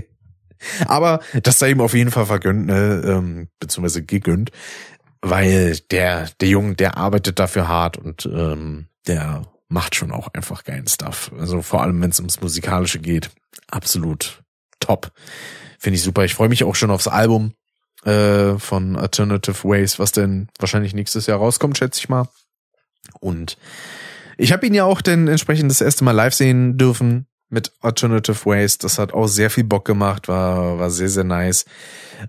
Aber 0.86 1.20
das 1.44 1.60
sei 1.60 1.70
ihm 1.70 1.80
auf 1.80 1.94
jeden 1.94 2.10
Fall 2.10 2.26
vergönnt, 2.26 2.66
ne? 2.66 3.02
ähm, 3.06 3.48
beziehungsweise 3.60 4.02
gegönnt, 4.02 4.50
weil 5.22 5.78
der, 5.92 6.28
der 6.40 6.48
Junge, 6.48 6.74
der 6.74 6.96
arbeitet 6.96 7.38
dafür 7.38 7.68
hart 7.68 7.96
und 7.96 8.26
ähm, 8.26 8.88
der 9.06 9.42
macht 9.68 9.94
schon 9.94 10.12
auch 10.12 10.28
einfach 10.28 10.64
geilen 10.64 10.86
Stuff. 10.86 11.30
Also 11.38 11.62
vor 11.62 11.82
allem, 11.82 12.00
wenn 12.00 12.10
es 12.10 12.18
ums 12.18 12.40
Musikalische 12.40 12.98
geht, 12.98 13.30
absolut 13.70 14.42
top. 14.80 15.12
Finde 15.78 15.96
ich 15.96 16.02
super. 16.02 16.24
Ich 16.24 16.34
freue 16.34 16.48
mich 16.48 16.64
auch 16.64 16.74
schon 16.74 16.90
aufs 16.90 17.08
Album 17.08 17.52
äh, 18.04 18.58
von 18.58 18.96
Alternative 18.96 19.64
Ways, 19.64 19.98
was 19.98 20.12
denn 20.12 20.48
wahrscheinlich 20.58 20.94
nächstes 20.94 21.26
Jahr 21.26 21.38
rauskommt, 21.38 21.78
schätze 21.78 22.00
ich 22.00 22.08
mal. 22.08 22.28
Und 23.20 23.58
ich 24.36 24.52
habe 24.52 24.66
ihn 24.66 24.74
ja 24.74 24.84
auch 24.84 25.00
denn 25.00 25.28
entsprechend 25.28 25.70
das 25.70 25.80
erste 25.80 26.04
Mal 26.04 26.12
live 26.12 26.34
sehen 26.34 26.78
dürfen 26.78 27.26
mit 27.48 27.72
Alternative 27.80 28.44
Ways. 28.46 28.78
Das 28.78 28.98
hat 28.98 29.12
auch 29.12 29.26
sehr 29.26 29.50
viel 29.50 29.64
Bock 29.64 29.84
gemacht, 29.84 30.28
war, 30.28 30.78
war 30.78 30.90
sehr, 30.90 31.08
sehr 31.08 31.24
nice. 31.24 31.64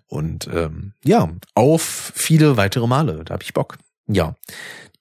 Und 0.07 0.47
ähm, 0.53 0.93
ja, 1.03 1.29
auf 1.55 2.11
viele 2.15 2.57
weitere 2.57 2.87
Male. 2.87 3.23
Da 3.25 3.33
habe 3.33 3.43
ich 3.43 3.53
Bock. 3.53 3.77
Ja, 4.07 4.35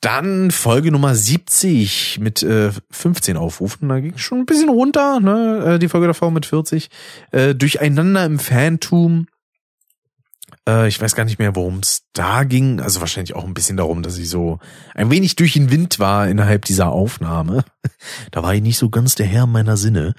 dann 0.01 0.51
Folge 0.51 0.93
Nummer 0.93 1.15
70 1.15 2.21
mit 2.21 2.43
äh, 2.43 2.71
15 2.91 3.37
Aufrufen. 3.37 3.89
Da 3.89 4.01
ging 4.01 4.17
schon 4.17 4.39
ein 4.39 4.47
bisschen 4.47 4.69
runter, 4.69 5.21
ne? 5.21 5.75
Äh, 5.75 5.79
die 5.79 5.89
Folge 5.89 6.07
davor 6.07 6.31
mit 6.31 6.47
40. 6.47 6.89
Äh, 7.33 7.55
Durcheinander 7.55 8.25
im 8.25 8.39
Phantom. 8.39 9.27
Äh, 10.69 10.89
ich 10.89 11.01
weiß 11.01 11.17
gar 11.17 11.25
nicht 11.25 11.39
mehr, 11.39 11.57
worum 11.57 11.81
es 11.81 12.03
da 12.13 12.45
ging. 12.45 12.81
Also 12.81 13.01
wahrscheinlich 13.01 13.35
auch 13.35 13.45
ein 13.45 13.55
bisschen 13.55 13.77
darum, 13.77 14.03
dass 14.03 14.19
ich 14.19 14.29
so 14.29 14.59
ein 14.95 15.11
wenig 15.11 15.35
durch 15.37 15.55
den 15.55 15.71
Wind 15.71 15.99
war 15.99 16.29
innerhalb 16.29 16.65
dieser 16.65 16.91
Aufnahme. 16.91 17.65
da 18.31 18.43
war 18.43 18.55
ich 18.55 18.63
nicht 18.63 18.79
so 18.79 18.91
ganz 18.91 19.15
der 19.15 19.27
Herr 19.27 19.47
meiner 19.47 19.77
Sinne. 19.77 20.15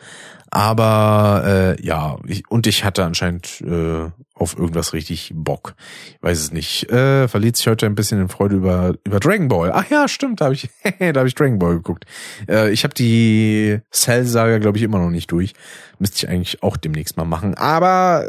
Aber 0.52 1.44
äh, 1.80 1.86
ja, 1.86 2.18
ich, 2.26 2.50
und 2.50 2.66
ich 2.66 2.84
hatte 2.84 3.04
anscheinend 3.04 3.62
äh, 3.62 4.10
auf 4.34 4.58
irgendwas 4.58 4.94
richtig 4.94 5.32
Bock. 5.36 5.76
Ich 6.16 6.24
weiß 6.24 6.40
es 6.40 6.52
nicht. 6.52 6.90
Äh, 6.92 7.28
verliert 7.28 7.58
sich 7.58 7.68
heute 7.68 7.86
ein 7.86 7.96
bisschen 7.96 8.20
in 8.20 8.30
Freude 8.30 8.56
über 8.56 8.96
über 9.04 9.20
Dragon 9.20 9.48
Ball. 9.48 9.72
Ach 9.74 9.90
ja, 9.90 10.08
stimmt, 10.08 10.42
da 10.42 10.46
habe 10.46 10.56
ich 10.56 10.70
da 11.00 11.20
habe 11.20 11.28
ich 11.28 11.36
Dragon 11.36 11.60
Ball 11.60 11.76
geguckt. 11.76 12.06
Äh, 12.48 12.72
ich 12.72 12.84
habe 12.84 12.94
die 12.94 13.80
Cell 13.92 14.26
Saga 14.26 14.58
glaube 14.58 14.78
ich 14.78 14.84
immer 14.84 15.00
noch 15.00 15.12
nicht 15.12 15.32
durch. 15.32 15.54
Müsste 16.00 16.18
ich 16.26 16.30
eigentlich 16.30 16.64
auch 16.64 16.78
demnächst 16.78 17.18
mal 17.18 17.26
machen. 17.26 17.54
Aber 17.56 18.26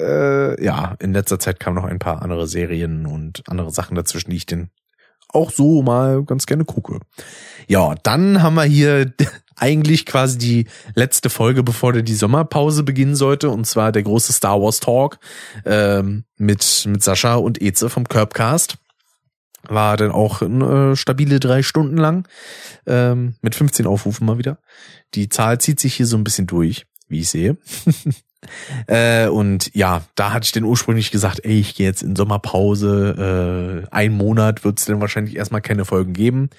äh, 0.59 0.65
ja, 0.65 0.97
in 0.99 1.13
letzter 1.13 1.39
Zeit 1.39 1.61
kamen 1.61 1.77
noch 1.77 1.85
ein 1.85 1.99
paar 1.99 2.23
andere 2.23 2.47
Serien 2.47 3.07
und 3.07 3.43
andere 3.49 3.71
Sachen 3.71 3.95
dazwischen, 3.95 4.31
die 4.31 4.37
ich 4.37 4.47
denn 4.47 4.71
auch 5.33 5.51
so 5.51 5.83
mal 5.83 6.25
ganz 6.25 6.47
gerne 6.47 6.65
gucke. 6.65 7.01
Ja, 7.69 7.95
dann 8.03 8.43
haben 8.43 8.55
wir 8.55 8.65
hier 8.65 9.13
eigentlich 9.57 10.07
quasi 10.07 10.39
die 10.39 10.67
letzte 10.95 11.31
Folge, 11.31 11.63
bevor 11.63 11.93
die 11.93 12.15
Sommerpause 12.15 12.83
beginnen 12.83 13.15
sollte, 13.15 13.51
und 13.51 13.67
zwar 13.67 13.93
der 13.93 14.03
große 14.03 14.33
Star 14.33 14.61
Wars 14.61 14.81
Talk 14.81 15.19
ähm, 15.65 16.25
mit 16.37 16.85
mit 16.87 17.03
Sascha 17.03 17.35
und 17.35 17.61
Eze 17.61 17.91
vom 17.91 18.09
Curbcast. 18.09 18.77
War 19.69 19.99
dann 19.99 20.11
auch 20.11 20.41
äh, 20.41 20.97
stabile 20.97 21.39
drei 21.39 21.63
Stunden 21.63 21.99
lang 21.99 22.27
ähm, 22.87 23.35
mit 23.43 23.55
15 23.55 23.87
Aufrufen 23.87 24.27
mal 24.27 24.39
wieder. 24.39 24.59
Die 25.15 25.29
Zahl 25.29 25.61
zieht 25.61 25.81
sich 25.81 25.95
hier 25.95 26.07
so 26.07 26.17
ein 26.17 26.25
bisschen 26.25 26.47
durch, 26.47 26.87
wie 27.09 27.21
ich 27.21 27.29
sehe. 27.29 27.59
Äh, 28.87 29.29
und 29.29 29.75
ja, 29.75 30.03
da 30.15 30.33
hatte 30.33 30.45
ich 30.45 30.53
denn 30.53 30.65
ursprünglich 30.65 31.11
gesagt, 31.11 31.41
ey, 31.45 31.61
ich 31.61 31.75
gehe 31.75 31.87
jetzt 31.87 32.03
in 32.03 32.17
Sommerpause, 32.17 33.85
äh, 33.87 33.95
ein 33.95 34.13
Monat 34.13 34.65
wird 34.65 34.79
es 34.79 34.87
dann 34.87 35.01
wahrscheinlich 35.01 35.37
erstmal 35.37 35.61
keine 35.61 35.85
Folgen 35.85 36.13
geben. 36.13 36.51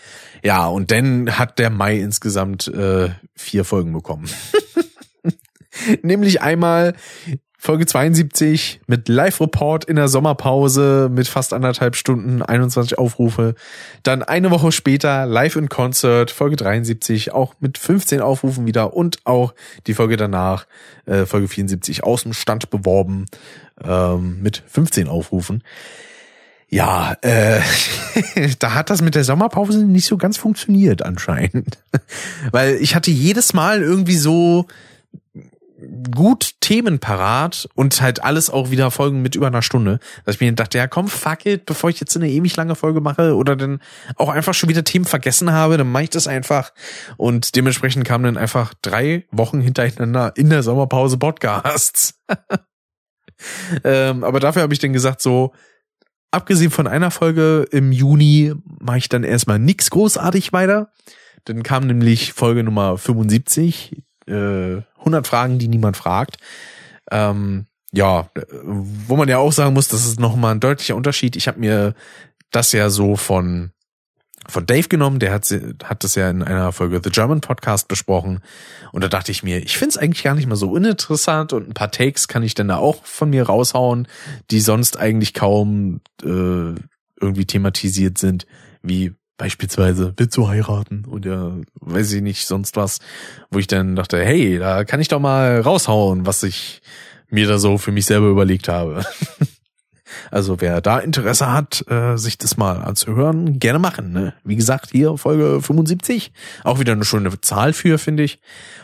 Ja, 0.44 0.68
und 0.68 0.92
dann 0.92 1.38
hat 1.38 1.60
der 1.60 1.70
Mai 1.70 1.98
insgesamt 1.98 2.68
äh, 2.68 3.10
vier 3.36 3.66
Folgen 3.66 3.94
bekommen. 3.94 4.30
Nämlich 6.04 6.42
einmal 6.42 6.94
Folge 7.64 7.86
72 7.86 8.82
mit 8.88 9.08
Live-Report 9.08 9.86
in 9.86 9.96
der 9.96 10.08
Sommerpause 10.08 11.10
mit 11.14 11.28
fast 11.28 11.54
anderthalb 11.54 11.96
Stunden, 11.96 12.42
21 12.42 12.98
Aufrufe. 12.98 13.54
Dann 14.02 14.24
eine 14.24 14.50
Woche 14.50 14.72
später 14.72 15.28
Live 15.28 15.58
in 15.58 15.70
Concert, 15.70 16.32
Folge 16.32 16.56
73, 16.56 17.34
auch 17.34 17.54
mit 17.60 17.78
15 17.78 18.20
Aufrufen 18.20 18.66
wieder 18.66 18.96
und 18.96 19.20
auch 19.26 19.54
die 19.86 19.94
Folge 19.94 20.18
danach, 20.18 20.66
äh, 21.06 21.28
Folge 21.28 21.48
74, 21.48 22.04
aus 22.04 22.24
dem 22.24 22.34
Stand 22.34 22.72
beworben 22.72 23.28
ähm, 23.84 24.42
mit 24.42 24.64
15 24.66 25.08
Aufrufen. 25.08 25.64
Ja, 26.68 27.16
äh, 27.22 27.60
da 28.60 28.74
hat 28.74 28.90
das 28.90 29.04
mit 29.04 29.14
der 29.14 29.24
Sommerpause 29.24 29.86
nicht 29.86 30.08
so 30.08 30.18
ganz 30.18 30.36
funktioniert 30.38 31.04
anscheinend. 31.04 31.78
Weil 32.52 32.78
ich 32.78 32.96
hatte 32.96 33.12
jedes 33.12 33.54
Mal 33.54 33.84
irgendwie 33.84 34.18
so 34.18 34.66
gut 36.14 36.56
Themen 36.62 37.00
parat 37.00 37.68
und 37.76 38.02
halt 38.02 38.24
alles 38.24 38.50
auch 38.50 38.72
wieder 38.72 38.92
Folgen 38.92 39.22
mit 39.22 39.36
über 39.36 39.48
einer 39.48 39.62
Stunde, 39.62 40.00
dass 40.26 40.36
ich 40.36 40.42
mir 40.42 40.52
dachte, 40.54 40.78
ja 40.78 40.88
komm, 40.88 41.08
fuck 41.08 41.46
it, 41.46 41.66
bevor 41.66 41.90
ich 41.90 42.00
jetzt 42.00 42.16
eine 42.16 42.30
ewig 42.30 42.56
lange 42.56 42.76
Folge 42.76 43.02
mache 43.02 43.36
oder 43.36 43.56
dann 43.56 43.80
auch 44.16 44.30
einfach 44.30 44.54
schon 44.54 44.70
wieder 44.70 44.84
Themen 44.84 45.06
vergessen 45.06 45.52
habe, 45.52 45.78
dann 45.78 45.92
mache 45.92 46.04
ich 46.04 46.10
das 46.10 46.28
einfach 46.28 46.74
und 47.18 47.56
dementsprechend 47.56 48.06
kamen 48.06 48.24
dann 48.24 48.38
einfach 48.38 48.74
drei 48.82 49.26
Wochen 49.32 49.62
hintereinander 49.62 50.34
in 50.36 50.50
der 50.50 50.64
Sommerpause 50.64 51.18
Podcasts. 51.18 52.20
ähm, 53.84 54.24
aber 54.24 54.40
dafür 54.40 54.62
habe 54.62 54.74
ich 54.74 54.80
dann 54.80 54.94
gesagt, 54.94 55.22
so, 55.22 55.54
abgesehen 56.32 56.72
von 56.72 56.88
einer 56.88 57.12
Folge 57.12 57.68
im 57.72 57.92
Juni 57.92 58.54
mache 58.80 59.00
ich 59.00 59.10
dann 59.10 59.24
erstmal 59.24 59.60
nix 59.60 59.90
großartig 59.90 60.54
weiter. 60.54 60.92
Dann 61.46 61.64
kam 61.64 61.88
nämlich 61.88 62.34
Folge 62.34 62.64
Nummer 62.64 62.98
75, 62.98 64.04
äh, 64.28 64.82
100 65.00 65.28
Fragen, 65.28 65.60
die 65.60 65.68
niemand 65.68 65.98
fragt. 65.98 66.38
Ähm, 67.12 67.68
ja, 67.94 68.30
wo 68.64 69.16
man 69.18 69.28
ja 69.28 69.38
auch 69.38 69.52
sagen 69.52 69.74
muss, 69.74 69.90
das 69.90 70.06
ist 70.06 70.20
nochmal 70.20 70.54
ein 70.54 70.60
deutlicher 70.62 70.96
Unterschied. 70.96 71.36
Ich 71.36 71.48
habe 71.48 71.60
mir 71.60 71.94
das 72.52 72.72
ja 72.72 72.90
so 72.90 73.16
von 73.16 73.72
von 74.48 74.66
Dave 74.66 74.88
genommen, 74.88 75.20
der 75.20 75.32
hat, 75.32 75.54
hat 75.84 76.04
das 76.04 76.16
ja 76.16 76.30
in 76.30 76.42
einer 76.42 76.72
Folge 76.72 77.00
The 77.04 77.12
German 77.12 77.42
Podcast 77.42 77.88
besprochen. 77.88 78.42
Und 78.92 79.04
da 79.04 79.08
dachte 79.08 79.32
ich 79.32 79.44
mir, 79.44 79.60
ich 79.60 79.78
finde 79.78 79.92
es 79.92 79.98
eigentlich 79.98 80.24
gar 80.24 80.36
nicht 80.36 80.48
mal 80.48 80.56
so 80.56 80.72
uninteressant 80.72 81.54
und 81.54 81.70
ein 81.70 81.74
paar 81.74 81.92
Takes 81.92 82.28
kann 82.28 82.44
ich 82.44 82.56
dann 82.56 82.68
da 82.68 82.78
auch 82.78 83.06
von 83.06 83.30
mir 83.30 83.44
raushauen, 83.44 84.08
die 84.50 84.60
sonst 84.60 84.98
eigentlich 84.98 85.34
kaum 85.34 86.02
äh, 86.24 86.74
irgendwie 87.20 87.46
thematisiert 87.46 88.18
sind, 88.18 88.48
wie 88.82 89.14
beispielsweise 89.42 90.14
willst 90.18 90.38
du 90.38 90.50
heiraten 90.50 91.06
oder 91.08 91.58
weiß 91.80 92.14
ich 92.14 92.22
nicht, 92.22 92.46
sonst 92.46 92.76
was, 92.76 93.00
wo 93.50 93.58
ich 93.58 93.66
dann 93.66 93.96
dachte, 93.96 94.24
hey, 94.24 94.60
da 94.60 94.84
kann 94.84 95.00
ich 95.00 95.08
doch 95.08 95.20
mal 95.20 95.62
raushauen, 95.62 96.28
was 96.28 96.44
ich 96.44 96.84
mir 97.28 97.48
da 97.48 97.58
so 97.58 97.80
für 97.80 97.92
mich 97.92 98.06
selber 98.06 98.28
überlegt 98.28 98.68
habe. 98.68 99.04
also 100.32 100.62
wer 100.62 100.80
da 100.80 101.00
Interesse 101.00 101.52
hat, 101.52 101.84
äh, 101.90 102.18
sich 102.18 102.38
das 102.38 102.56
mal 102.58 102.84
anzuhören, 102.84 103.58
gerne 103.58 103.80
machen. 103.80 104.12
Ne? 104.12 104.36
Wie 104.44 104.56
gesagt, 104.56 104.92
hier 104.92 105.18
Folge 105.18 105.60
75, 105.60 106.32
auch 106.64 106.80
wieder 106.80 106.94
eine 106.94 107.04
schöne 107.04 107.42
Zahl 107.42 107.74
für, 107.74 107.98
finde 107.98 108.22
ich. 108.22 108.40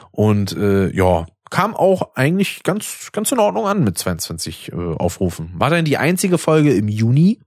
Und 0.09 0.57
äh, 0.57 0.89
ja, 0.89 1.27
kam 1.51 1.75
auch 1.75 2.15
eigentlich 2.15 2.63
ganz 2.63 3.09
ganz 3.11 3.31
in 3.31 3.37
Ordnung 3.37 3.67
an 3.67 3.83
mit 3.83 3.95
22 3.95 4.71
äh, 4.71 4.75
Aufrufen. 4.75 5.51
War 5.53 5.69
dann 5.69 5.85
die 5.85 5.97
einzige 5.97 6.39
Folge 6.39 6.73
im 6.73 6.87
Juni 6.87 7.41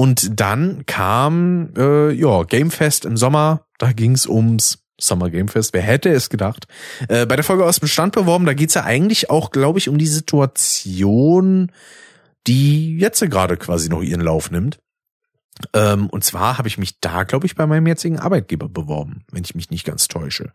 und 0.00 0.40
dann 0.40 0.86
kam 0.86 1.74
äh, 1.76 2.10
ja 2.12 2.44
Gamefest 2.44 3.04
im 3.04 3.18
Sommer. 3.18 3.66
Da 3.76 3.92
ging's 3.92 4.26
ums 4.26 4.78
Summer 4.98 5.28
Game 5.28 5.48
Fest. 5.48 5.74
Wer 5.74 5.82
hätte 5.82 6.08
es 6.08 6.30
gedacht? 6.30 6.66
Äh, 7.08 7.26
bei 7.26 7.36
der 7.36 7.44
Folge 7.44 7.66
aus 7.66 7.80
dem 7.80 7.88
Stand 7.88 8.14
beworben, 8.14 8.46
da 8.46 8.54
geht's 8.54 8.72
ja 8.72 8.84
eigentlich 8.84 9.28
auch, 9.28 9.50
glaube 9.50 9.78
ich, 9.78 9.90
um 9.90 9.98
die 9.98 10.06
Situation, 10.06 11.70
die 12.46 12.96
jetzt 12.96 13.20
gerade 13.20 13.58
quasi 13.58 13.90
noch 13.90 14.00
ihren 14.00 14.22
Lauf 14.22 14.50
nimmt. 14.50 14.78
Ähm, 15.74 16.08
und 16.08 16.24
zwar 16.24 16.56
habe 16.56 16.68
ich 16.68 16.78
mich 16.78 16.98
da, 17.00 17.24
glaube 17.24 17.44
ich, 17.44 17.54
bei 17.54 17.66
meinem 17.66 17.86
jetzigen 17.86 18.18
Arbeitgeber 18.18 18.70
beworben, 18.70 19.26
wenn 19.30 19.44
ich 19.44 19.54
mich 19.54 19.68
nicht 19.68 19.84
ganz 19.84 20.08
täusche. 20.08 20.54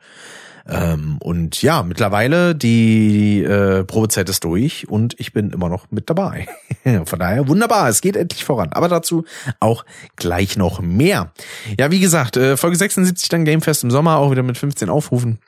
Ähm, 0.67 1.17
und 1.19 1.61
ja, 1.61 1.83
mittlerweile 1.83 2.55
die 2.55 3.43
äh, 3.43 3.83
Probezeit 3.83 4.29
ist 4.29 4.43
durch 4.43 4.89
und 4.89 5.13
ich 5.19 5.31
bin 5.31 5.51
immer 5.51 5.69
noch 5.69 5.91
mit 5.91 6.09
dabei. 6.09 6.47
Von 7.05 7.19
daher 7.19 7.47
wunderbar, 7.47 7.87
es 7.89 8.01
geht 8.01 8.15
endlich 8.15 8.43
voran. 8.45 8.69
Aber 8.71 8.87
dazu 8.87 9.25
auch 9.59 9.85
gleich 10.15 10.57
noch 10.57 10.81
mehr. 10.81 11.31
Ja, 11.79 11.91
wie 11.91 11.99
gesagt, 11.99 12.37
äh, 12.37 12.57
Folge 12.57 12.77
76 12.77 13.29
dann 13.29 13.45
Gamefest 13.45 13.83
im 13.83 13.91
Sommer, 13.91 14.17
auch 14.17 14.31
wieder 14.31 14.43
mit 14.43 14.57
15 14.57 14.89
Aufrufen. 14.89 15.39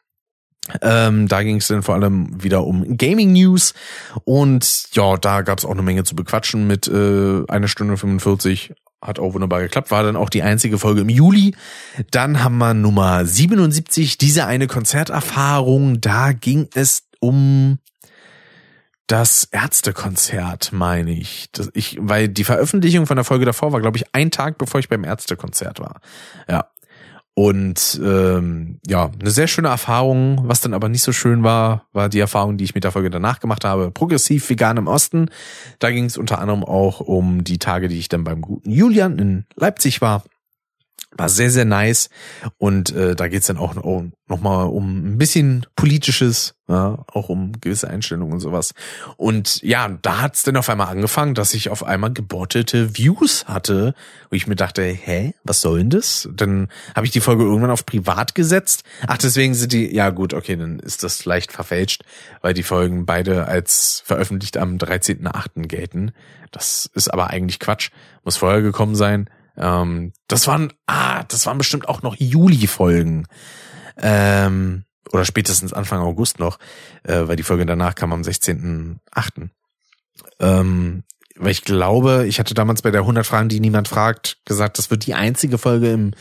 Ähm, 0.81 1.27
da 1.27 1.43
ging 1.43 1.57
es 1.57 1.67
dann 1.67 1.83
vor 1.83 1.95
allem 1.95 2.43
wieder 2.43 2.65
um 2.65 2.97
Gaming 2.97 3.33
News 3.33 3.73
und 4.25 4.87
ja, 4.93 5.15
da 5.17 5.41
gab 5.41 5.59
es 5.59 5.65
auch 5.65 5.71
eine 5.71 5.81
Menge 5.81 6.03
zu 6.03 6.15
bequatschen 6.15 6.67
mit 6.67 6.87
äh, 6.87 7.43
einer 7.47 7.67
Stunde 7.67 7.97
45 7.97 8.73
hat 9.01 9.19
auch 9.19 9.33
wunderbar 9.33 9.61
geklappt, 9.61 9.91
war 9.91 10.03
dann 10.03 10.15
auch 10.15 10.29
die 10.29 10.41
einzige 10.41 10.79
Folge 10.79 11.01
im 11.01 11.09
Juli. 11.09 11.55
Dann 12.11 12.43
haben 12.43 12.57
wir 12.57 12.73
Nummer 12.73 13.25
77, 13.25 14.17
diese 14.17 14.45
eine 14.45 14.67
Konzerterfahrung. 14.67 16.01
Da 16.01 16.31
ging 16.33 16.67
es 16.73 17.03
um 17.19 17.77
das 19.07 19.45
Ärztekonzert, 19.51 20.73
meine 20.73 21.11
ich. 21.11 21.49
Das, 21.53 21.69
ich. 21.73 21.97
Weil 21.99 22.27
die 22.27 22.43
Veröffentlichung 22.43 23.05
von 23.05 23.15
der 23.15 23.23
Folge 23.23 23.45
davor 23.45 23.71
war, 23.71 23.81
glaube 23.81 23.97
ich, 23.97 24.05
ein 24.13 24.31
Tag, 24.31 24.57
bevor 24.57 24.79
ich 24.79 24.89
beim 24.89 25.03
Ärztekonzert 25.03 25.79
war. 25.79 26.01
Ja. 26.49 26.65
Und 27.37 28.01
ähm, 28.03 28.79
ja, 28.87 29.11
eine 29.19 29.29
sehr 29.29 29.45
schöne 29.45 29.67
Erfahrung. 29.67 30.41
Was 30.45 30.61
dann 30.61 30.73
aber 30.73 30.89
nicht 30.89 31.03
so 31.03 31.11
schön 31.11 31.43
war, 31.43 31.85
war 31.93 32.09
die 32.09 32.19
Erfahrung, 32.19 32.57
die 32.57 32.63
ich 32.63 32.73
mit 32.73 32.83
der 32.83 32.91
Folge 32.91 33.11
danach 33.11 33.39
gemacht 33.39 33.63
habe. 33.63 33.91
Progressiv 33.91 34.49
vegan 34.49 34.77
im 34.77 34.87
Osten. 34.87 35.29
Da 35.77 35.91
ging 35.91 36.05
es 36.05 36.17
unter 36.17 36.39
anderem 36.39 36.63
auch 36.63 36.99
um 36.99 37.43
die 37.43 37.59
Tage, 37.59 37.89
die 37.89 37.99
ich 37.99 38.09
dann 38.09 38.23
beim 38.23 38.41
guten 38.41 38.71
Julian 38.71 39.19
in 39.19 39.45
Leipzig 39.55 40.01
war. 40.01 40.23
War 41.15 41.29
sehr, 41.29 41.49
sehr 41.49 41.65
nice. 41.65 42.09
Und 42.57 42.93
äh, 42.93 43.15
da 43.15 43.27
geht's 43.27 43.47
dann 43.47 43.57
auch 43.57 43.75
noch 43.75 44.41
mal 44.41 44.63
um 44.63 45.13
ein 45.13 45.17
bisschen 45.17 45.65
politisches, 45.75 46.53
ja, 46.67 47.05
auch 47.07 47.29
um 47.29 47.53
gewisse 47.61 47.89
Einstellungen 47.89 48.33
und 48.33 48.39
sowas. 48.41 48.73
Und 49.15 49.61
ja, 49.63 49.87
da 50.01 50.21
hat's 50.21 50.43
dann 50.43 50.57
auf 50.57 50.69
einmal 50.69 50.89
angefangen, 50.89 51.33
dass 51.33 51.53
ich 51.53 51.69
auf 51.69 51.83
einmal 51.83 52.11
gebottete 52.11 52.97
Views 52.97 53.45
hatte, 53.45 53.95
wo 54.29 54.35
ich 54.35 54.47
mir 54.47 54.57
dachte, 54.57 54.83
hä, 54.83 55.33
was 55.43 55.61
soll 55.61 55.79
denn 55.79 55.89
das? 55.91 56.27
Dann 56.33 56.67
habe 56.93 57.05
ich 57.05 57.11
die 57.11 57.21
Folge 57.21 57.45
irgendwann 57.45 57.71
auf 57.71 57.85
privat 57.85 58.35
gesetzt. 58.35 58.83
Ach, 59.07 59.17
deswegen 59.17 59.53
sind 59.53 59.71
die, 59.71 59.95
ja 59.95 60.09
gut, 60.09 60.33
okay, 60.33 60.57
dann 60.57 60.79
ist 60.79 61.03
das 61.03 61.23
leicht 61.23 61.53
verfälscht, 61.53 62.03
weil 62.41 62.53
die 62.53 62.63
Folgen 62.63 63.05
beide 63.05 63.47
als 63.47 64.03
veröffentlicht 64.05 64.57
am 64.57 64.75
13.8. 64.75 65.67
gelten. 65.67 66.11
Das 66.51 66.89
ist 66.93 67.13
aber 67.13 67.29
eigentlich 67.29 67.59
Quatsch. 67.59 67.91
Muss 68.23 68.37
vorher 68.37 68.61
gekommen 68.61 68.95
sein. 68.95 69.29
Ähm, 69.57 70.13
das 70.27 70.47
waren, 70.47 70.73
ah, 70.85 71.23
das 71.23 71.45
waren 71.45 71.57
bestimmt 71.57 71.89
auch 71.89 72.01
noch 72.01 72.15
Juli-Folgen. 72.15 73.27
Ähm, 73.97 74.83
oder 75.11 75.25
spätestens 75.25 75.73
Anfang 75.73 75.99
August 75.99 76.39
noch, 76.39 76.59
äh, 77.03 77.27
weil 77.27 77.35
die 77.35 77.43
Folge 77.43 77.65
danach 77.65 77.95
kam 77.95 78.13
am 78.13 78.21
16.8. 78.21 79.49
Ähm, 80.39 81.03
weil 81.35 81.51
ich 81.51 81.63
glaube, 81.63 82.25
ich 82.27 82.39
hatte 82.39 82.53
damals 82.53 82.81
bei 82.81 82.91
der 82.91 83.01
100 83.01 83.25
Fragen, 83.25 83.49
die 83.49 83.59
niemand 83.59 83.87
fragt, 83.87 84.37
gesagt, 84.45 84.77
das 84.77 84.89
wird 84.89 85.05
die 85.05 85.13
einzige 85.13 85.57
Folge 85.57 85.91
im, 85.91 86.13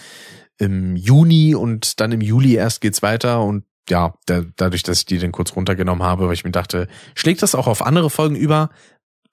im 0.58 0.96
Juni 0.96 1.54
und 1.54 2.00
dann 2.00 2.12
im 2.12 2.20
Juli 2.20 2.54
erst 2.54 2.80
geht's 2.80 3.02
weiter 3.02 3.42
und 3.42 3.64
ja, 3.88 4.14
da, 4.26 4.42
dadurch, 4.56 4.82
dass 4.82 4.98
ich 4.98 5.06
die 5.06 5.18
dann 5.18 5.32
kurz 5.32 5.54
runtergenommen 5.54 6.02
habe, 6.04 6.26
weil 6.26 6.34
ich 6.34 6.44
mir 6.44 6.50
dachte, 6.50 6.88
schlägt 7.14 7.42
das 7.42 7.54
auch 7.54 7.68
auf 7.68 7.86
andere 7.86 8.10
Folgen 8.10 8.34
über? 8.34 8.70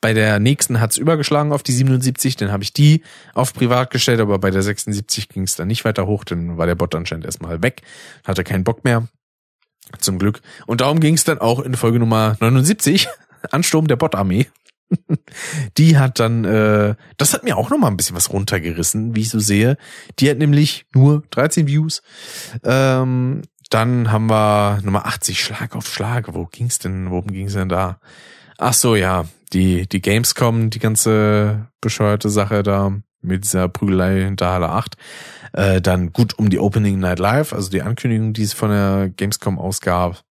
Bei 0.03 0.11
der 0.11 0.37
nächsten 0.37 0.81
hat's 0.81 0.97
übergeschlagen 0.97 1.53
auf 1.53 1.63
die 1.63 1.71
77, 1.71 2.35
dann 2.35 2.51
habe 2.51 2.61
ich 2.61 2.73
die 2.73 3.03
auf 3.33 3.53
privat 3.53 3.89
gestellt, 3.89 4.19
aber 4.19 4.37
bei 4.37 4.51
der 4.51 4.61
76 4.61 5.29
ging 5.29 5.43
es 5.43 5.55
dann 5.55 5.69
nicht 5.69 5.85
weiter 5.85 6.07
hoch, 6.07 6.25
dann 6.25 6.57
war 6.57 6.65
der 6.65 6.75
Bot 6.75 6.93
anscheinend 6.93 7.23
erstmal 7.23 7.63
weg, 7.63 7.83
hatte 8.25 8.43
keinen 8.43 8.65
Bock 8.65 8.83
mehr. 8.83 9.07
Zum 9.99 10.19
Glück. 10.19 10.41
Und 10.67 10.81
darum 10.81 10.99
ging 10.99 11.13
es 11.13 11.23
dann 11.23 11.39
auch 11.39 11.61
in 11.61 11.77
Folge 11.77 11.99
Nummer 11.99 12.35
79, 12.41 13.07
Ansturm 13.51 13.87
der 13.87 13.95
Bot-Armee. 13.95 14.47
die 15.77 15.97
hat 15.97 16.19
dann, 16.19 16.43
äh, 16.43 16.95
das 17.15 17.33
hat 17.33 17.45
mir 17.45 17.55
auch 17.55 17.69
noch 17.69 17.77
mal 17.77 17.87
ein 17.87 17.95
bisschen 17.95 18.17
was 18.17 18.29
runtergerissen, 18.29 19.15
wie 19.15 19.21
ich 19.21 19.29
so 19.29 19.39
sehe. 19.39 19.77
Die 20.19 20.29
hat 20.29 20.37
nämlich 20.37 20.85
nur 20.93 21.23
13 21.29 21.65
Views. 21.65 22.01
Ähm, 22.65 23.43
dann 23.69 24.11
haben 24.11 24.29
wir 24.29 24.81
Nummer 24.83 25.05
80 25.05 25.41
Schlag 25.41 25.77
auf 25.77 25.87
Schlag. 25.87 26.33
Wo 26.33 26.45
ging's 26.45 26.79
denn? 26.79 27.09
Worum 27.09 27.31
ging's 27.31 27.53
denn 27.53 27.69
da? 27.69 28.01
Ach 28.65 28.73
so, 28.73 28.95
ja, 28.95 29.25
die, 29.51 29.89
die 29.89 30.01
Gamescom, 30.01 30.69
die 30.69 30.79
ganze 30.79 31.67
bescheuerte 31.81 32.29
Sache 32.29 32.63
da 32.63 32.97
mit 33.21 33.43
dieser 33.43 33.67
Prügelei 33.67 34.23
hinter 34.23 34.51
Halle 34.51 34.69
8. 34.69 34.95
Äh, 35.51 35.81
dann 35.81 36.13
gut 36.13 36.39
um 36.39 36.49
die 36.49 36.59
Opening 36.59 36.97
Night 36.97 37.19
Live, 37.19 37.51
also 37.51 37.69
die 37.69 37.81
Ankündigung, 37.81 38.31
die 38.31 38.43
es 38.43 38.53
von 38.53 38.69
der 38.69 39.09
Gamescom 39.09 39.59
ausgab. 39.59 40.23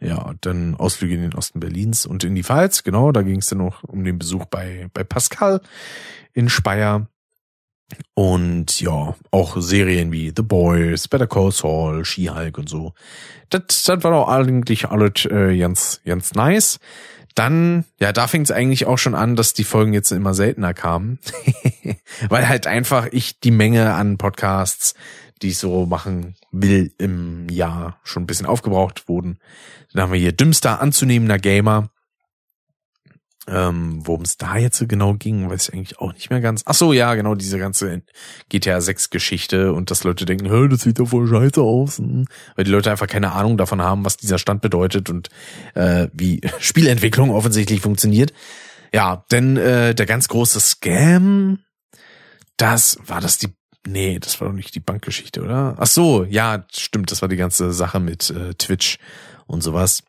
Ja, 0.00 0.34
dann 0.40 0.74
Ausflüge 0.74 1.14
in 1.14 1.22
den 1.22 1.34
Osten 1.36 1.60
Berlins 1.60 2.06
und 2.06 2.24
in 2.24 2.34
die 2.34 2.42
Pfalz, 2.42 2.82
genau, 2.82 3.12
da 3.12 3.22
ging 3.22 3.38
es 3.38 3.46
dann 3.46 3.58
noch 3.58 3.84
um 3.84 4.02
den 4.02 4.18
Besuch 4.18 4.46
bei, 4.46 4.88
bei 4.92 5.04
Pascal 5.04 5.60
in 6.32 6.48
Speyer. 6.48 7.06
Und 8.14 8.80
ja, 8.80 9.14
auch 9.30 9.56
Serien 9.60 10.10
wie 10.10 10.32
The 10.36 10.42
Boys, 10.42 11.06
Better 11.06 11.28
Call 11.28 11.52
Saul, 11.52 12.04
She-Hulk 12.04 12.58
und 12.58 12.68
so. 12.68 12.94
Das, 13.48 13.84
das 13.84 14.02
war 14.02 14.10
doch 14.10 14.28
eigentlich 14.28 14.88
alles 14.88 15.24
äh, 15.26 15.56
ganz, 15.56 16.00
ganz 16.04 16.34
nice. 16.34 16.80
Dann, 17.38 17.84
ja, 18.00 18.12
da 18.12 18.26
fängt 18.26 18.46
es 18.46 18.50
eigentlich 18.50 18.86
auch 18.86 18.98
schon 18.98 19.14
an, 19.14 19.36
dass 19.36 19.54
die 19.54 19.62
Folgen 19.62 19.92
jetzt 19.92 20.10
immer 20.10 20.34
seltener 20.34 20.74
kamen. 20.74 21.20
Weil 22.28 22.48
halt 22.48 22.66
einfach 22.66 23.06
ich 23.12 23.38
die 23.38 23.52
Menge 23.52 23.94
an 23.94 24.18
Podcasts, 24.18 24.94
die 25.40 25.50
ich 25.50 25.58
so 25.58 25.86
machen 25.86 26.34
will, 26.50 26.92
im 26.98 27.48
Jahr 27.48 28.00
schon 28.02 28.24
ein 28.24 28.26
bisschen 28.26 28.46
aufgebraucht 28.46 29.08
wurden. 29.08 29.38
Dann 29.92 30.02
haben 30.02 30.12
wir 30.12 30.18
hier 30.18 30.32
dümmster 30.32 30.80
anzunehmender 30.80 31.38
Gamer. 31.38 31.90
Ähm, 33.50 34.00
Worum 34.04 34.22
es 34.22 34.36
da 34.36 34.56
jetzt 34.58 34.86
genau 34.88 35.14
ging, 35.14 35.48
weiß 35.48 35.68
ich 35.68 35.74
eigentlich 35.74 35.98
auch 35.98 36.12
nicht 36.12 36.30
mehr 36.30 36.40
ganz. 36.40 36.62
Ach 36.66 36.74
so, 36.74 36.92
ja, 36.92 37.14
genau, 37.14 37.34
diese 37.34 37.58
ganze 37.58 38.02
GTA 38.48 38.80
6 38.80 39.10
Geschichte 39.10 39.72
und 39.72 39.90
dass 39.90 40.04
Leute 40.04 40.26
denken, 40.26 40.50
Hä, 40.50 40.68
das 40.68 40.82
sieht 40.82 40.98
doch 40.98 41.08
voll 41.08 41.26
scheiße 41.26 41.60
aus. 41.60 41.98
Hm. 41.98 42.26
Weil 42.56 42.64
die 42.64 42.70
Leute 42.70 42.90
einfach 42.90 43.06
keine 43.06 43.32
Ahnung 43.32 43.56
davon 43.56 43.80
haben, 43.80 44.04
was 44.04 44.16
dieser 44.16 44.38
Stand 44.38 44.60
bedeutet 44.60 45.08
und 45.08 45.30
äh, 45.74 46.08
wie 46.12 46.40
Spielentwicklung 46.58 47.30
offensichtlich 47.30 47.80
funktioniert. 47.80 48.32
Ja, 48.92 49.24
denn 49.30 49.56
äh, 49.56 49.94
der 49.94 50.06
ganz 50.06 50.28
große 50.28 50.60
Scam, 50.60 51.60
das 52.56 52.98
war 53.06 53.20
das 53.20 53.38
die 53.38 53.48
Nee, 53.86 54.18
das 54.18 54.38
war 54.40 54.48
doch 54.48 54.54
nicht 54.54 54.74
die 54.74 54.80
Bankgeschichte, 54.80 55.42
oder? 55.42 55.74
Ach 55.78 55.86
so, 55.86 56.24
ja, 56.24 56.66
stimmt, 56.70 57.10
das 57.10 57.22
war 57.22 57.28
die 57.28 57.36
ganze 57.36 57.72
Sache 57.72 58.00
mit 58.00 58.28
äh, 58.28 58.52
Twitch 58.54 58.98
und 59.46 59.62
sowas. 59.62 60.02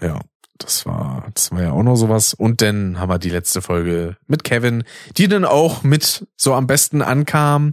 Ja, 0.00 0.20
das 0.58 0.86
war, 0.86 1.26
das 1.34 1.52
war 1.52 1.62
ja 1.62 1.72
auch 1.72 1.82
noch 1.82 1.96
sowas. 1.96 2.34
Und 2.34 2.62
dann 2.62 2.98
haben 2.98 3.08
wir 3.08 3.18
die 3.18 3.30
letzte 3.30 3.62
Folge 3.62 4.16
mit 4.26 4.44
Kevin, 4.44 4.84
die 5.16 5.28
dann 5.28 5.44
auch 5.44 5.82
mit 5.82 6.26
so 6.36 6.54
am 6.54 6.66
besten 6.66 7.02
ankam. 7.02 7.72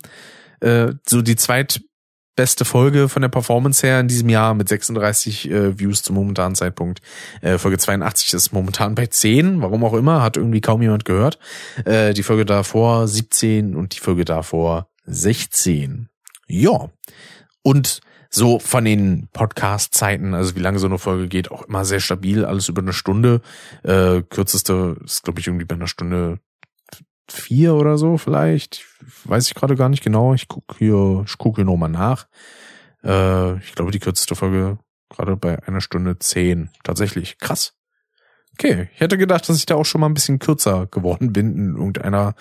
Äh, 0.60 0.94
so 1.08 1.22
die 1.22 1.36
zweitbeste 1.36 2.66
Folge 2.66 3.10
von 3.10 3.22
der 3.22 3.30
Performance 3.30 3.86
her 3.86 4.00
in 4.00 4.08
diesem 4.08 4.30
Jahr 4.30 4.54
mit 4.54 4.70
36 4.70 5.50
äh, 5.50 5.80
Views 5.80 6.04
zum 6.04 6.16
momentanen 6.16 6.56
Zeitpunkt. 6.56 7.02
Äh, 7.42 7.58
Folge 7.58 7.78
82 7.78 8.34
ist 8.34 8.54
momentan 8.54 8.96
bei 8.96 9.08
10, 9.08 9.62
warum 9.62 9.84
auch 9.84 9.94
immer, 9.94 10.22
hat 10.22 10.38
irgendwie 10.38 10.62
kaum 10.62 10.82
jemand 10.82 11.06
gehört. 11.06 11.40
Äh, 11.86 12.14
die 12.14 12.24
Folge 12.24 12.46
davor 12.46 13.08
17 13.08 13.76
und 13.76 13.96
die 13.96 14.00
Folge 14.00 14.26
davor 14.26 14.88
16. 15.06 16.10
Ja. 16.48 16.90
Und 17.62 18.02
so 18.36 18.58
von 18.58 18.84
den 18.84 19.28
Podcast-Zeiten, 19.32 20.34
also 20.34 20.56
wie 20.56 20.60
lange 20.60 20.80
so 20.80 20.88
eine 20.88 20.98
Folge 20.98 21.28
geht, 21.28 21.52
auch 21.52 21.64
immer 21.64 21.86
sehr 21.86 22.00
stabil, 22.00 22.46
alles 22.46 22.68
über 22.68 22.82
eine 22.82 22.94
Stunde. 22.94 23.42
Äh, 23.84 24.24
kürzeste 24.24 24.98
ist, 25.04 25.24
glaube 25.24 25.40
ich, 25.40 25.48
irgendwie 25.48 25.66
bei 25.66 25.76
einer 25.76 25.88
Stunde 25.88 26.40
vier 27.30 27.76
oder 27.76 27.98
so 27.98 28.18
vielleicht. 28.18 28.86
Weiß 29.26 29.48
ich 29.48 29.54
gerade 29.54 29.76
gar 29.76 29.90
nicht 29.90 30.04
genau. 30.04 30.34
Ich 30.34 30.48
gucke 30.48 30.76
hier, 30.80 31.24
ich 31.28 31.38
gucke 31.38 31.58
hier 31.58 31.66
nochmal 31.66 31.90
nach. 31.90 32.28
Äh, 33.04 33.58
ich 33.58 33.76
glaube, 33.76 33.92
die 33.92 34.00
kürzeste 34.00 34.36
Folge 34.36 34.80
gerade 35.10 35.38
bei 35.38 35.62
einer 35.68 35.82
Stunde 35.82 36.18
zehn. 36.18 36.72
Tatsächlich. 36.84 37.38
Krass. 37.38 37.76
Okay, 38.54 38.90
ich 38.96 39.00
hätte 39.00 39.18
gedacht, 39.20 39.48
dass 39.48 39.58
ich 39.58 39.68
da 39.68 39.76
auch 39.76 39.86
schon 39.86 40.02
mal 40.02 40.08
ein 40.08 40.14
bisschen 40.16 40.40
kürzer 40.40 40.88
geworden 40.88 41.34
bin 41.34 41.56
in 41.56 41.76
irgendeiner 41.76 42.34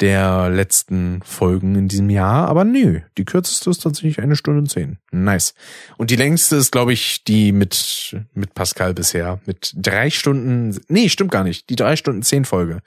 der 0.00 0.50
letzten 0.50 1.22
Folgen 1.22 1.74
in 1.74 1.88
diesem 1.88 2.10
Jahr, 2.10 2.48
aber 2.48 2.64
nö, 2.64 3.00
die 3.16 3.24
kürzeste 3.24 3.70
ist 3.70 3.82
tatsächlich 3.82 4.20
eine 4.20 4.36
Stunde 4.36 4.60
und 4.60 4.70
zehn. 4.70 4.98
Nice. 5.10 5.54
Und 5.96 6.10
die 6.10 6.16
längste 6.16 6.56
ist, 6.56 6.70
glaube 6.70 6.92
ich, 6.92 7.24
die 7.24 7.52
mit, 7.52 8.16
mit 8.34 8.54
Pascal 8.54 8.94
bisher, 8.94 9.40
mit 9.46 9.72
drei 9.76 10.10
Stunden, 10.10 10.78
nee, 10.88 11.08
stimmt 11.08 11.30
gar 11.30 11.44
nicht, 11.44 11.70
die 11.70 11.76
drei 11.76 11.96
Stunden 11.96 12.22
zehn 12.22 12.44
Folge 12.44 12.80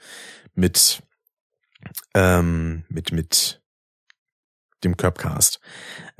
mit, 0.54 1.02
ähm, 2.14 2.84
mit, 2.88 3.12
mit 3.12 3.60
dem 4.84 4.96
Curbcast 4.96 5.60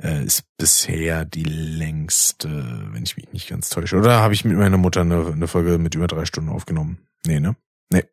äh, 0.01 0.23
ist 0.23 0.43
bisher 0.57 1.25
die 1.25 1.43
längste, 1.43 2.49
wenn 2.91 3.03
ich 3.03 3.17
mich 3.17 3.31
nicht 3.31 3.49
ganz 3.49 3.69
täusche. 3.69 3.97
Oder 3.97 4.19
habe 4.19 4.33
ich 4.33 4.45
mit 4.45 4.57
meiner 4.57 4.77
Mutter 4.77 5.01
eine, 5.01 5.25
eine 5.25 5.47
Folge 5.47 5.77
mit 5.77 5.95
über 5.95 6.07
drei 6.07 6.25
Stunden 6.25 6.49
aufgenommen? 6.49 6.99
Nee, 7.25 7.39
ne? 7.39 7.55
Nee. 7.91 8.03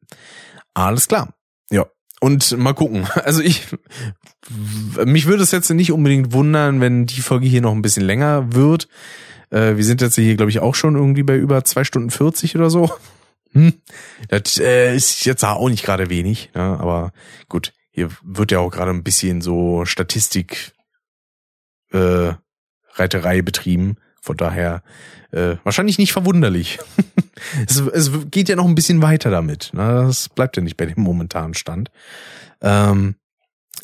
Alles 0.74 1.08
klar. 1.08 1.34
Ja, 1.70 1.86
und 2.20 2.56
mal 2.56 2.74
gucken. 2.74 3.06
Also 3.24 3.42
ich, 3.42 3.66
mich 5.04 5.26
würde 5.26 5.42
es 5.42 5.50
jetzt 5.50 5.70
nicht 5.70 5.92
unbedingt 5.92 6.32
wundern, 6.32 6.80
wenn 6.80 7.06
die 7.06 7.20
Folge 7.20 7.46
hier 7.46 7.60
noch 7.60 7.72
ein 7.72 7.82
bisschen 7.82 8.04
länger 8.04 8.54
wird. 8.54 8.88
Äh, 9.50 9.76
wir 9.76 9.84
sind 9.84 10.00
jetzt 10.00 10.14
hier, 10.14 10.36
glaube 10.36 10.50
ich, 10.50 10.60
auch 10.60 10.74
schon 10.74 10.94
irgendwie 10.96 11.22
bei 11.22 11.36
über 11.36 11.64
zwei 11.64 11.84
Stunden 11.84 12.10
40 12.10 12.56
oder 12.56 12.70
so. 12.70 12.90
Hm. 13.52 13.72
Das 14.28 14.58
äh, 14.58 14.94
ist 14.94 15.24
jetzt 15.24 15.42
auch 15.42 15.70
nicht 15.70 15.82
gerade 15.82 16.10
wenig, 16.10 16.50
ne? 16.54 16.60
aber 16.60 17.14
gut, 17.48 17.72
hier 17.90 18.10
wird 18.22 18.52
ja 18.52 18.58
auch 18.58 18.70
gerade 18.70 18.90
ein 18.90 19.02
bisschen 19.02 19.40
so 19.40 19.86
Statistik 19.86 20.72
äh, 21.90 22.34
Reiterei 22.92 23.40
betrieben. 23.40 23.96
Von 24.28 24.36
daher 24.36 24.82
äh, 25.30 25.56
wahrscheinlich 25.64 25.96
nicht 25.96 26.12
verwunderlich. 26.12 26.78
es, 27.66 27.78
es 27.78 28.10
geht 28.30 28.50
ja 28.50 28.56
noch 28.56 28.66
ein 28.66 28.74
bisschen 28.74 29.00
weiter 29.00 29.30
damit. 29.30 29.70
Ne? 29.72 30.04
Das 30.06 30.28
bleibt 30.28 30.58
ja 30.58 30.62
nicht 30.62 30.76
bei 30.76 30.84
dem 30.84 31.02
momentanen 31.02 31.54
Stand. 31.54 31.90
Ähm, 32.60 33.14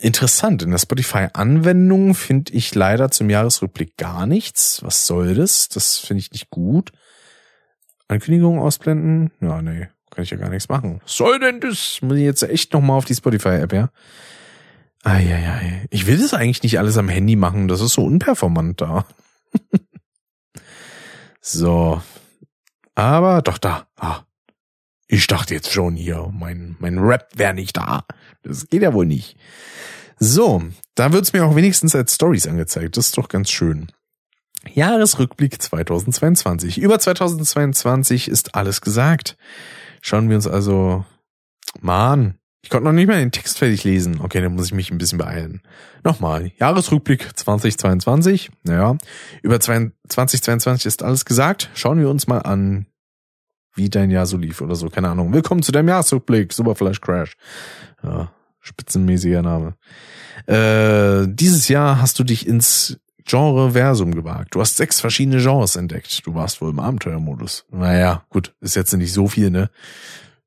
interessant, 0.00 0.62
in 0.62 0.70
der 0.70 0.76
Spotify-Anwendung 0.76 2.14
finde 2.14 2.52
ich 2.52 2.74
leider 2.74 3.10
zum 3.10 3.30
Jahresrückblick 3.30 3.96
gar 3.96 4.26
nichts. 4.26 4.82
Was 4.84 5.06
soll 5.06 5.34
das? 5.34 5.70
Das 5.70 5.96
finde 5.96 6.20
ich 6.20 6.30
nicht 6.30 6.50
gut. 6.50 6.92
Ankündigung 8.06 8.58
ausblenden? 8.58 9.30
Ja, 9.40 9.62
nee, 9.62 9.88
kann 10.10 10.24
ich 10.24 10.30
ja 10.30 10.36
gar 10.36 10.50
nichts 10.50 10.68
machen. 10.68 11.00
Was 11.04 11.16
soll 11.16 11.38
denn 11.38 11.60
das? 11.60 12.00
Muss 12.02 12.18
ich 12.18 12.24
jetzt 12.24 12.42
echt 12.42 12.74
nochmal 12.74 12.98
auf 12.98 13.06
die 13.06 13.14
Spotify-App, 13.14 13.72
ja? 13.72 13.88
Eieiei. 15.04 15.86
Ich 15.88 16.06
will 16.06 16.18
das 16.18 16.34
eigentlich 16.34 16.62
nicht 16.62 16.78
alles 16.78 16.98
am 16.98 17.08
Handy 17.08 17.34
machen. 17.34 17.66
Das 17.66 17.80
ist 17.80 17.94
so 17.94 18.04
unperformant 18.04 18.82
da. 18.82 19.06
so, 21.46 22.00
aber 22.94 23.42
doch 23.42 23.58
da. 23.58 23.86
Ah, 23.96 24.22
ich 25.06 25.26
dachte 25.26 25.52
jetzt 25.52 25.70
schon 25.70 25.94
hier, 25.94 26.30
mein, 26.32 26.74
mein 26.78 26.98
Rap 26.98 27.28
wäre 27.36 27.52
nicht 27.52 27.76
da. 27.76 28.06
Das 28.42 28.66
geht 28.70 28.80
ja 28.80 28.94
wohl 28.94 29.04
nicht. 29.04 29.36
So, 30.18 30.62
da 30.94 31.12
wird's 31.12 31.34
mir 31.34 31.44
auch 31.44 31.54
wenigstens 31.54 31.94
als 31.94 32.14
Stories 32.14 32.46
angezeigt. 32.46 32.96
Das 32.96 33.06
ist 33.06 33.18
doch 33.18 33.28
ganz 33.28 33.50
schön. 33.50 33.92
Jahresrückblick 34.72 35.60
2022. 35.60 36.78
Über 36.78 36.98
2022 36.98 38.28
ist 38.28 38.54
alles 38.54 38.80
gesagt. 38.80 39.36
Schauen 40.00 40.30
wir 40.30 40.36
uns 40.36 40.46
also 40.46 41.04
mal 41.82 42.12
an. 42.12 42.38
Ich 42.64 42.70
konnte 42.70 42.86
noch 42.86 42.94
nicht 42.94 43.08
mal 43.08 43.18
den 43.18 43.30
Text 43.30 43.58
fertig 43.58 43.84
lesen. 43.84 44.22
Okay, 44.22 44.40
dann 44.40 44.54
muss 44.54 44.64
ich 44.64 44.72
mich 44.72 44.90
ein 44.90 44.96
bisschen 44.96 45.18
beeilen. 45.18 45.60
Nochmal. 46.02 46.50
Jahresrückblick 46.58 47.36
2022. 47.36 48.50
Naja, 48.62 48.96
über 49.42 49.60
2022 49.60 50.86
ist 50.86 51.02
alles 51.02 51.26
gesagt. 51.26 51.68
Schauen 51.74 52.00
wir 52.00 52.08
uns 52.08 52.26
mal 52.26 52.38
an, 52.38 52.86
wie 53.74 53.90
dein 53.90 54.10
Jahr 54.10 54.24
so 54.24 54.38
lief 54.38 54.62
oder 54.62 54.76
so. 54.76 54.88
Keine 54.88 55.10
Ahnung. 55.10 55.34
Willkommen 55.34 55.62
zu 55.62 55.72
deinem 55.72 55.88
Jahresrückblick. 55.88 56.54
Superflash 56.54 57.02
Crash. 57.02 57.36
Ja, 58.02 58.32
spitzenmäßiger 58.60 59.42
Name. 59.42 59.74
Äh, 60.46 61.28
dieses 61.28 61.68
Jahr 61.68 62.00
hast 62.00 62.18
du 62.18 62.24
dich 62.24 62.46
ins 62.46 62.98
Genre-Versum 63.26 64.14
gewagt. 64.14 64.54
Du 64.54 64.62
hast 64.62 64.78
sechs 64.78 65.02
verschiedene 65.02 65.36
Genres 65.36 65.76
entdeckt. 65.76 66.26
Du 66.26 66.34
warst 66.34 66.62
wohl 66.62 66.70
im 66.70 66.78
Abenteuermodus. 66.78 67.66
Naja, 67.70 68.24
gut, 68.30 68.54
ist 68.62 68.74
jetzt 68.74 68.94
nicht 68.94 69.12
so 69.12 69.28
viel, 69.28 69.50
ne? 69.50 69.68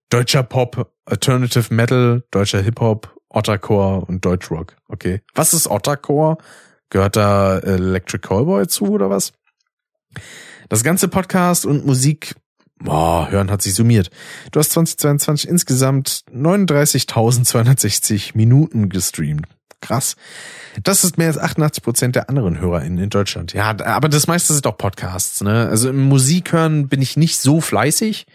Deutscher 0.09 0.43
Pop, 0.43 0.91
Alternative 1.05 1.73
Metal, 1.73 2.23
deutscher 2.31 2.61
Hip-Hop, 2.61 3.13
Ottercore 3.29 4.05
und 4.05 4.23
Deutschrock. 4.23 4.75
Okay. 4.87 5.21
Was 5.33 5.53
ist 5.53 5.67
Ottercore? 5.67 6.37
Gehört 6.89 7.15
da 7.15 7.59
Electric 7.59 8.25
Callboy 8.25 8.67
zu 8.67 8.85
oder 8.85 9.09
was? 9.09 9.33
Das 10.69 10.83
ganze 10.83 11.07
Podcast 11.07 11.65
und 11.65 11.85
Musik 11.85 12.35
Boah, 12.79 13.31
hören 13.31 13.49
hat 13.49 13.63
sich 13.63 13.73
summiert. 13.73 14.11
Du 14.51 14.59
hast 14.59 14.71
2022 14.71 15.49
insgesamt 15.49 16.21
39.260 16.31 18.31
Minuten 18.35 18.89
gestreamt. 18.89 19.47
Krass. 19.81 20.15
Das 20.83 21.03
ist 21.03 21.17
mehr 21.17 21.27
als 21.27 21.37
88 21.37 21.83
Prozent 21.83 22.15
der 22.15 22.29
anderen 22.29 22.59
HörerInnen 22.59 22.99
in 22.99 23.09
Deutschland. 23.09 23.53
Ja, 23.53 23.75
aber 23.83 24.09
das 24.09 24.27
meiste 24.27 24.53
sind 24.53 24.67
auch 24.67 24.77
Podcasts, 24.77 25.41
ne? 25.41 25.67
Also 25.67 25.89
im 25.89 26.07
Musik 26.07 26.51
hören 26.51 26.87
bin 26.87 27.01
ich 27.01 27.17
nicht 27.17 27.37
so 27.37 27.61
fleißig 27.61 28.27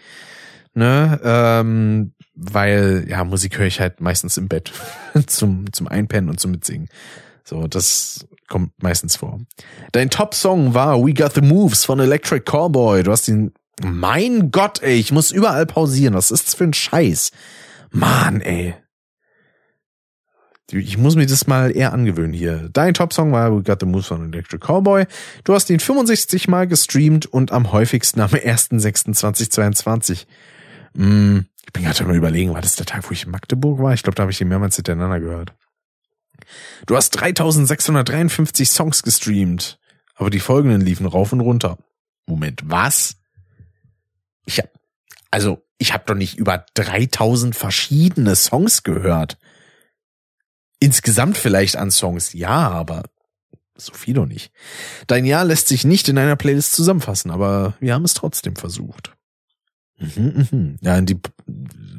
ne? 0.73 1.19
Ähm, 1.23 2.13
weil 2.35 3.05
ja 3.07 3.23
Musik 3.23 3.57
höre 3.57 3.67
ich 3.67 3.79
halt 3.79 4.01
meistens 4.01 4.37
im 4.37 4.47
Bett 4.47 4.71
zum 5.27 5.71
zum 5.71 5.87
Einpennen 5.87 6.29
und 6.29 6.39
zum 6.39 6.51
Mitsingen. 6.51 6.89
So, 7.43 7.67
das 7.67 8.25
kommt 8.47 8.71
meistens 8.81 9.15
vor. 9.17 9.39
Dein 9.91 10.09
Top-Song 10.09 10.73
war 10.73 11.03
We 11.05 11.13
Got 11.13 11.33
the 11.33 11.41
Moves 11.41 11.85
von 11.85 11.99
Electric 11.99 12.45
Callboy. 12.45 13.03
Du 13.03 13.11
hast 13.11 13.27
ihn. 13.27 13.53
Mein 13.83 14.51
Gott, 14.51 14.83
ey, 14.83 14.95
ich 14.95 15.11
muss 15.11 15.31
überall 15.31 15.65
pausieren. 15.65 16.13
Was 16.13 16.29
ist 16.29 16.47
das 16.47 16.53
für 16.53 16.63
ein 16.63 16.73
Scheiß? 16.73 17.31
Mann, 17.89 18.39
ey. 18.41 18.75
Ich 20.71 20.97
muss 20.97 21.15
mir 21.15 21.25
das 21.25 21.47
mal 21.47 21.75
eher 21.75 21.91
angewöhnen 21.91 22.33
hier. 22.33 22.69
Dein 22.71 22.93
Top-Song 22.93 23.31
war 23.31 23.55
We 23.55 23.63
Got 23.63 23.79
the 23.81 23.85
Moves 23.85 24.07
von 24.07 24.31
Electric 24.31 24.65
Callboy. 24.65 25.05
Du 25.43 25.53
hast 25.53 25.69
ihn 25.69 25.79
65 25.79 26.47
Mal 26.47 26.67
gestreamt 26.67 27.25
und 27.25 27.51
am 27.51 27.71
häufigsten 27.71 28.21
am 28.21 28.29
1.6.2022. 28.29 30.25
Mm, 30.93 31.39
ich 31.65 31.73
bin 31.73 31.83
gerade 31.83 32.03
mal 32.03 32.15
überlegen, 32.15 32.53
war 32.53 32.61
das 32.61 32.75
der 32.75 32.85
Tag, 32.85 33.07
wo 33.09 33.13
ich 33.13 33.25
in 33.25 33.31
Magdeburg 33.31 33.79
war? 33.79 33.93
Ich 33.93 34.03
glaube, 34.03 34.15
da 34.15 34.21
habe 34.23 34.31
ich 34.31 34.37
die 34.37 34.45
mehrmals 34.45 34.75
hintereinander 34.75 35.19
gehört. 35.19 35.53
Du 36.85 36.95
hast 36.95 37.11
3653 37.11 38.69
Songs 38.69 39.03
gestreamt, 39.03 39.79
aber 40.15 40.29
die 40.29 40.39
folgenden 40.39 40.81
liefen 40.81 41.05
rauf 41.05 41.31
und 41.31 41.39
runter. 41.39 41.77
Moment, 42.25 42.61
was? 42.65 43.15
Ich 44.45 44.59
hab, 44.59 44.69
also, 45.31 45.63
ich 45.77 45.93
habe 45.93 46.03
doch 46.05 46.15
nicht 46.15 46.37
über 46.37 46.65
3000 46.75 47.55
verschiedene 47.55 48.35
Songs 48.35 48.83
gehört. 48.83 49.37
Insgesamt 50.79 51.37
vielleicht 51.37 51.75
an 51.75 51.91
Songs, 51.91 52.33
ja, 52.33 52.69
aber 52.69 53.03
so 53.75 53.93
viel 53.93 54.13
doch 54.13 54.25
nicht. 54.25 54.51
Dein 55.07 55.25
Jahr 55.25 55.45
lässt 55.45 55.67
sich 55.67 55.85
nicht 55.85 56.07
in 56.07 56.17
einer 56.17 56.35
Playlist 56.35 56.73
zusammenfassen, 56.73 57.31
aber 57.31 57.75
wir 57.79 57.93
haben 57.93 58.05
es 58.05 58.13
trotzdem 58.13 58.55
versucht. 58.55 59.15
Mhm, 59.99 60.47
mhm. 60.51 60.75
Ja, 60.81 60.97
in 60.97 61.05
die 61.05 61.19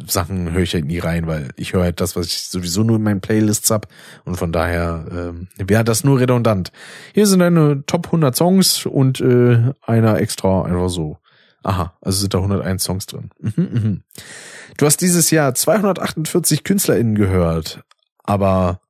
Sachen 0.06 0.52
höre 0.52 0.62
ich 0.62 0.74
halt 0.74 0.84
nie 0.84 0.98
rein, 0.98 1.26
weil 1.26 1.50
ich 1.56 1.72
höre 1.72 1.82
halt 1.82 2.00
das, 2.00 2.16
was 2.16 2.26
ich 2.26 2.42
sowieso 2.42 2.82
nur 2.82 2.96
in 2.96 3.02
meinen 3.02 3.20
Playlists 3.20 3.70
hab 3.70 3.88
und 4.24 4.36
von 4.36 4.52
daher 4.52 5.06
ähm, 5.10 5.48
wäre 5.56 5.84
das 5.84 6.04
nur 6.04 6.20
redundant. 6.20 6.72
Hier 7.14 7.26
sind 7.26 7.40
eine 7.40 7.84
Top 7.86 8.06
100 8.06 8.34
Songs 8.36 8.86
und 8.86 9.20
äh, 9.20 9.72
einer 9.82 10.20
extra 10.20 10.64
einfach 10.64 10.88
so. 10.88 11.18
Aha, 11.62 11.96
also 12.02 12.20
sind 12.20 12.34
da 12.34 12.38
101 12.38 12.84
Songs 12.84 13.06
drin. 13.06 13.30
Mhm, 13.40 13.52
mhm. 13.56 14.02
Du 14.76 14.84
hast 14.86 15.00
dieses 15.00 15.30
Jahr 15.30 15.54
248 15.54 16.62
KünstlerInnen 16.62 17.14
gehört, 17.14 17.82
aber 18.22 18.80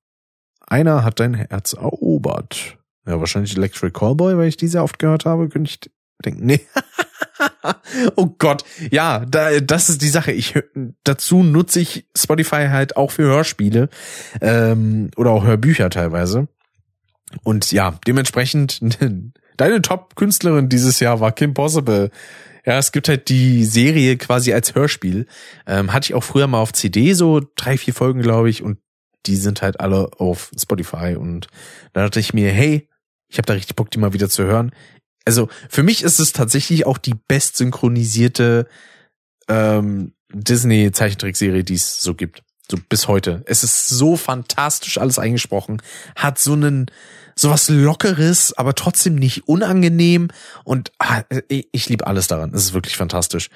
einer 0.67 1.05
hat 1.05 1.21
dein 1.21 1.35
Herz 1.35 1.75
erobert. 1.75 2.77
Ja, 3.07 3.21
wahrscheinlich 3.21 3.57
Electric 3.57 3.93
Callboy, 3.93 4.37
weil 4.39 4.49
ich 4.49 4.57
diese 4.57 4.83
oft 4.83 4.99
gehört 4.99 5.25
habe, 5.25 5.49
könnte 5.49 5.71
ich 5.71 5.91
denken, 6.25 6.47
nee. 6.47 6.61
oh 8.17 8.27
Gott, 8.39 8.65
ja, 8.91 9.25
da, 9.27 9.61
das 9.61 9.89
ist 9.89 10.03
die 10.03 10.09
Sache. 10.09 10.33
Ich 10.33 10.55
dazu 11.05 11.43
nutze 11.43 11.81
ich 11.81 12.07
Spotify 12.17 12.69
halt 12.69 12.97
auch 12.97 13.11
für 13.11 13.25
Hörspiele 13.25 13.89
ähm, 14.41 15.11
oder 15.17 15.31
auch 15.31 15.45
Hörbücher 15.45 15.91
teilweise. 15.91 16.49
Und 17.43 17.73
ja, 17.73 17.99
dementsprechend 18.07 18.81
deine 19.57 19.83
Top-Künstlerin 19.83 20.69
dieses 20.69 21.01
Jahr 21.01 21.21
war 21.21 21.33
Kim 21.33 21.55
Possible. 21.55 22.11
Ja, 22.65 22.79
es 22.79 22.93
gibt 22.93 23.09
halt 23.09 23.29
die 23.29 23.65
Serie 23.65 24.17
quasi 24.17 24.53
als 24.53 24.75
Hörspiel. 24.75 25.27
Ähm, 25.67 25.93
hatte 25.93 26.07
ich 26.07 26.15
auch 26.15 26.25
früher 26.25 26.47
mal 26.47 26.61
auf 26.61 26.73
CD, 26.73 27.13
so 27.13 27.43
drei, 27.57 27.77
vier 27.77 27.93
Folgen, 27.93 28.23
glaube 28.23 28.49
ich, 28.49 28.63
und 28.63 28.79
die 29.27 29.37
sind 29.37 29.63
halt 29.63 29.81
alle 29.81 30.11
auf 30.19 30.51
Spotify. 30.59 31.17
Und 31.17 31.49
da 31.93 32.03
dachte 32.03 32.21
ich 32.21 32.33
mir, 32.33 32.51
hey, 32.51 32.89
ich 33.29 33.39
habe 33.39 33.47
da 33.47 33.55
richtig 33.55 33.77
Bock, 33.77 33.91
die 33.91 33.99
mal 33.99 34.13
wieder 34.13 34.29
zu 34.29 34.45
hören 34.45 34.73
also 35.25 35.49
für 35.69 35.83
mich 35.83 36.03
ist 36.03 36.21
es 36.21 36.33
tatsächlich 36.33 36.87
auch 36.87 36.99
die 36.99 37.15
best 37.15 37.57
synchronisierte 37.57 38.67
ähm, 39.49 40.13
Disney-Zeichentrickserie, 40.33 41.65
die 41.65 41.75
es 41.75 42.03
so 42.03 42.15
gibt. 42.15 42.43
So 42.71 42.79
bis 42.89 43.09
heute. 43.09 43.43
Es 43.47 43.63
ist 43.63 43.89
so 43.89 44.17
fantastisch 44.17 44.97
alles 44.97 45.19
eingesprochen, 45.19 45.83
hat 46.17 46.39
so 46.39 46.55
einen 46.55 46.87
sowas 47.37 47.69
lockeres, 47.69 48.57
aber 48.57 48.75
trotzdem 48.75 49.17
nicht 49.17 49.49
unangenehm 49.49 50.29
und 50.65 50.93
ah, 50.99 51.23
ich, 51.49 51.69
ich 51.73 51.89
liebe 51.91 52.07
alles 52.07 52.27
daran. 52.27 52.55
Es 52.55 52.65
ist 52.65 52.75
wirklich 52.75 52.97
fantastisch. 52.97 53.51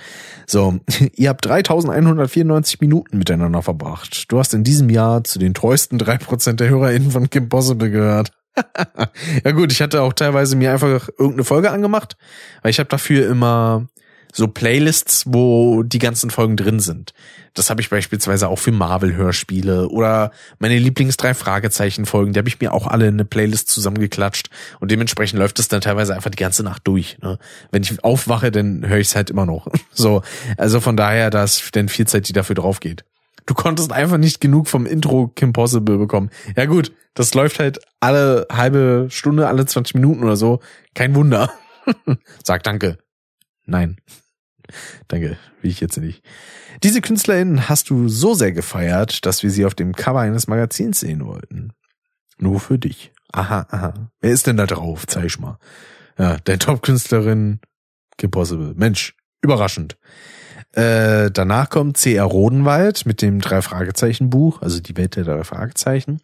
So, 0.47 0.81
ihr 1.15 1.31
habt 1.31 1.45
3194 1.47 2.81
Minuten 2.81 3.17
miteinander 3.19 3.63
verbracht. 3.63 4.31
Du 4.31 4.39
hast 4.39 4.53
in 4.53 4.65
diesem 4.65 4.91
Jahr 4.91 5.25
zu 5.25 5.39
den 5.39 5.55
treuesten 5.55 5.99
drei 5.99 6.19
Prozent 6.19 6.61
der 6.61 6.69
HörerInnen 6.69 7.11
von 7.11 7.31
Kim 7.31 7.49
Possible 7.49 7.91
gehört. 7.91 8.33
ja 9.45 9.51
gut, 9.53 9.73
ich 9.73 9.81
hatte 9.81 10.03
auch 10.03 10.13
teilweise 10.13 10.57
mir 10.57 10.73
einfach 10.73 11.09
irgendeine 11.19 11.45
Folge 11.45 11.71
angemacht, 11.71 12.17
weil 12.63 12.71
ich 12.71 12.79
habe 12.79 12.89
dafür 12.89 13.29
immer 13.29 13.89
so 14.33 14.47
Playlists, 14.47 15.25
wo 15.27 15.83
die 15.83 15.99
ganzen 15.99 16.31
Folgen 16.31 16.57
drin 16.57 16.81
sind. 16.81 17.13
Das 17.55 17.71
habe 17.71 17.81
ich 17.81 17.91
beispielsweise 17.91 18.49
auch 18.49 18.59
für 18.59 18.73
Marvel-Hörspiele 18.73 19.89
oder 19.89 20.31
meine 20.59 20.79
Lieblings 20.79 21.17
drei 21.17 21.35
Fragezeichen-Folgen, 21.35 22.33
die 22.33 22.39
habe 22.39 22.49
ich 22.49 22.61
mir 22.61 22.73
auch 22.73 22.87
alle 22.87 23.09
in 23.09 23.15
eine 23.15 23.25
Playlist 23.25 23.69
zusammengeklatscht 23.69 24.49
und 24.81 24.91
dementsprechend 24.91 25.39
läuft 25.39 25.59
es 25.59 25.69
dann 25.69 25.81
teilweise 25.81 26.15
einfach 26.15 26.31
die 26.31 26.37
ganze 26.37 26.63
Nacht 26.63 26.87
durch. 26.87 27.19
Ne? 27.23 27.39
Wenn 27.73 27.83
ich 27.83 28.05
aufwache, 28.05 28.51
dann 28.51 28.87
höre 28.87 28.99
ich 28.99 29.09
es 29.09 29.17
halt 29.17 29.31
immer 29.31 29.47
noch. 29.47 29.67
So, 29.93 30.23
also 30.57 30.81
von 30.81 30.97
daher, 30.97 31.31
da 31.31 31.43
ist 31.43 31.75
dann 31.75 31.89
viel 31.89 32.07
Zeit, 32.07 32.29
die 32.29 32.33
dafür 32.33 32.55
drauf 32.55 32.79
geht. 32.79 33.05
Du 33.49 33.55
konntest 33.55 33.93
einfach 33.93 34.19
nicht 34.19 34.43
genug 34.43 34.69
vom 34.69 34.85
Intro 34.85 35.29
Kim 35.29 35.55
Possible 35.55 35.97
bekommen. 35.97 36.29
Ja 36.55 36.67
gut, 36.67 36.93
das 37.15 37.33
läuft 37.33 37.59
halt 37.61 37.81
alle 37.99 38.47
halbe 38.53 39.07
Stunde, 39.09 39.49
alle 39.49 39.65
20 39.65 39.95
Minuten 39.95 40.23
oder 40.23 40.37
so. 40.37 40.61
Kein 40.95 41.15
Wunder. 41.15 41.51
Sag 42.45 42.63
danke. 42.65 42.99
Nein. 43.65 43.97
Danke, 45.09 45.39
wie 45.63 45.69
ich 45.69 45.81
jetzt 45.81 45.97
nicht. 45.97 46.23
Diese 46.83 47.01
KünstlerInnen 47.01 47.71
hast 47.71 47.89
du 47.89 48.11
so 48.11 48.35
sehr 48.35 48.53
gefeiert, 48.53 49.25
dass 49.25 49.43
wir 49.43 49.51
sie 49.51 49.65
auf 49.65 49.75
dem 49.75 49.95
Cover 49.95 50.21
eines 50.21 50.47
Magazins 50.47 51.01
sehen 51.01 51.25
wollten. 51.25 51.73
Nur 52.37 52.61
für 52.61 52.79
dich. 52.79 53.13
Aha, 53.33 53.67
aha. 53.71 54.11
Wer 54.21 54.31
ist 54.31 54.47
denn 54.47 54.59
da 54.59 54.67
drauf? 54.67 55.07
Zeig 55.07 55.41
mal. 55.41 55.59
Ja, 56.19 56.37
dein 56.45 56.59
Top-Künstlerin 56.59 57.61
Kim 58.19 58.31
Possible. 58.31 58.75
Mensch, 58.77 59.17
überraschend. 59.41 59.97
Äh, 60.73 61.31
danach 61.31 61.71
kommt 61.71 61.97
C.R. 61.97 62.25
Rodenwald 62.25 63.07
mit 63.07 63.23
dem 63.23 63.41
Drei-Fragezeichen-Buch, 63.41 64.63
also 64.63 64.81
die 64.81 64.97
Welt 64.97 65.17
der 65.17 65.25
drei 65.25 65.45
Fragezeichen. 65.45 66.21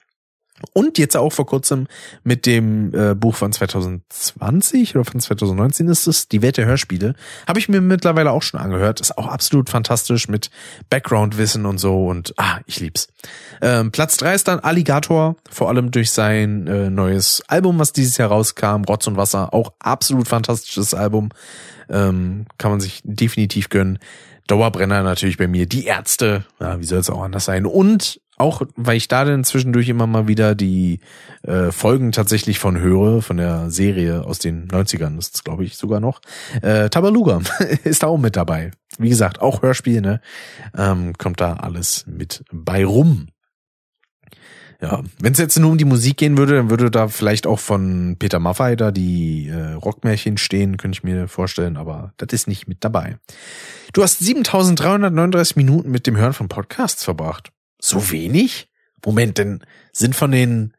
Und 0.72 0.98
jetzt 0.98 1.16
auch 1.16 1.32
vor 1.32 1.46
kurzem 1.46 1.88
mit 2.22 2.46
dem 2.46 2.94
äh, 2.94 3.14
Buch 3.16 3.34
von 3.34 3.52
2020 3.52 4.94
oder 4.94 5.04
von 5.04 5.18
2019 5.18 5.88
ist 5.88 6.06
es, 6.06 6.28
Die 6.28 6.42
Welt 6.42 6.56
der 6.56 6.66
Hörspiele. 6.66 7.14
Habe 7.48 7.58
ich 7.58 7.68
mir 7.68 7.80
mittlerweile 7.80 8.30
auch 8.30 8.42
schon 8.42 8.60
angehört. 8.60 9.00
Ist 9.00 9.18
auch 9.18 9.26
absolut 9.26 9.68
fantastisch 9.68 10.28
mit 10.28 10.50
Background-Wissen 10.90 11.66
und 11.66 11.78
so 11.78 12.06
und 12.06 12.34
ah, 12.36 12.60
ich 12.66 12.78
lieb's. 12.78 13.08
Ähm, 13.62 13.90
Platz 13.90 14.16
drei 14.16 14.34
ist 14.34 14.46
dann 14.46 14.60
Alligator, 14.60 15.36
vor 15.50 15.68
allem 15.68 15.90
durch 15.90 16.12
sein 16.12 16.68
äh, 16.68 16.88
neues 16.88 17.42
Album, 17.48 17.80
was 17.80 17.92
dieses 17.92 18.16
Jahr 18.16 18.28
rauskam, 18.28 18.84
Rotz 18.84 19.08
und 19.08 19.16
Wasser. 19.16 19.52
Auch 19.52 19.72
absolut 19.80 20.28
fantastisches 20.28 20.94
Album. 20.94 21.30
Ähm, 21.90 22.46
kann 22.58 22.70
man 22.70 22.80
sich 22.80 23.00
definitiv 23.04 23.68
gönnen. 23.68 23.98
Dauerbrenner 24.46 25.02
natürlich 25.02 25.38
bei 25.38 25.48
mir. 25.48 25.66
Die 25.66 25.86
Ärzte, 25.86 26.44
ja, 26.60 26.78
wie 26.80 26.84
soll 26.84 26.98
es 26.98 27.10
auch 27.10 27.22
anders 27.22 27.44
sein? 27.44 27.66
Und 27.66 28.20
auch, 28.36 28.62
weil 28.76 28.96
ich 28.96 29.08
da 29.08 29.24
dann 29.24 29.44
zwischendurch 29.44 29.88
immer 29.88 30.06
mal 30.06 30.26
wieder 30.26 30.54
die 30.54 31.00
äh, 31.42 31.70
Folgen 31.70 32.12
tatsächlich 32.12 32.58
von 32.58 32.78
höre, 32.78 33.22
von 33.22 33.36
der 33.36 33.70
Serie 33.70 34.24
aus 34.24 34.38
den 34.38 34.68
90ern, 34.68 35.16
das 35.16 35.28
ist 35.28 35.44
glaube 35.44 35.64
ich 35.64 35.76
sogar 35.76 36.00
noch. 36.00 36.20
Äh, 36.60 36.90
Tabaluga 36.90 37.40
ist 37.84 38.02
da 38.02 38.08
auch 38.08 38.18
mit 38.18 38.36
dabei. 38.36 38.72
Wie 38.98 39.08
gesagt, 39.08 39.40
auch 39.40 39.62
Hörspiel, 39.62 40.00
ne? 40.00 40.20
Ähm, 40.76 41.14
kommt 41.16 41.40
da 41.40 41.54
alles 41.54 42.06
mit 42.06 42.44
bei 42.52 42.84
rum. 42.84 43.28
Ja, 44.80 45.02
wenn 45.18 45.32
es 45.32 45.38
jetzt 45.38 45.58
nur 45.58 45.70
um 45.70 45.78
die 45.78 45.84
Musik 45.84 46.16
gehen 46.18 46.36
würde, 46.36 46.56
dann 46.56 46.70
würde 46.70 46.90
da 46.90 47.08
vielleicht 47.08 47.46
auch 47.46 47.60
von 47.60 48.16
Peter 48.18 48.38
Maffay 48.38 48.76
da 48.76 48.90
die 48.90 49.48
äh, 49.48 49.72
Rockmärchen 49.72 50.36
stehen, 50.36 50.76
könnte 50.76 50.96
ich 50.96 51.04
mir 51.04 51.28
vorstellen, 51.28 51.76
aber 51.76 52.12
das 52.16 52.32
ist 52.32 52.48
nicht 52.48 52.68
mit 52.68 52.84
dabei. 52.84 53.18
Du 53.92 54.02
hast 54.02 54.18
7339 54.18 55.56
Minuten 55.56 55.90
mit 55.90 56.06
dem 56.06 56.16
Hören 56.16 56.32
von 56.32 56.48
Podcasts 56.48 57.04
verbracht. 57.04 57.50
So 57.80 58.10
wenig? 58.10 58.68
Moment, 59.04 59.38
denn 59.38 59.64
sind 59.92 60.16
von 60.16 60.30
den 60.30 60.74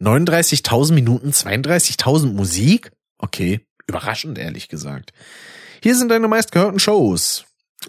39.000 0.00 0.92
Minuten 0.92 1.30
32.000 1.30 2.32
Musik? 2.32 2.92
Okay, 3.18 3.66
überraschend 3.86 4.38
ehrlich 4.38 4.68
gesagt. 4.68 5.12
Hier 5.82 5.96
sind 5.96 6.10
deine 6.10 6.28
meistgehörten 6.28 6.78
Shows. 6.78 7.44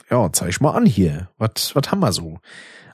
Ja, 0.09 0.31
zeig 0.31 0.61
mal 0.61 0.71
an 0.71 0.85
hier. 0.85 1.29
Was 1.37 1.75
was 1.75 1.91
haben 1.91 1.99
wir 1.99 2.13
so? 2.13 2.39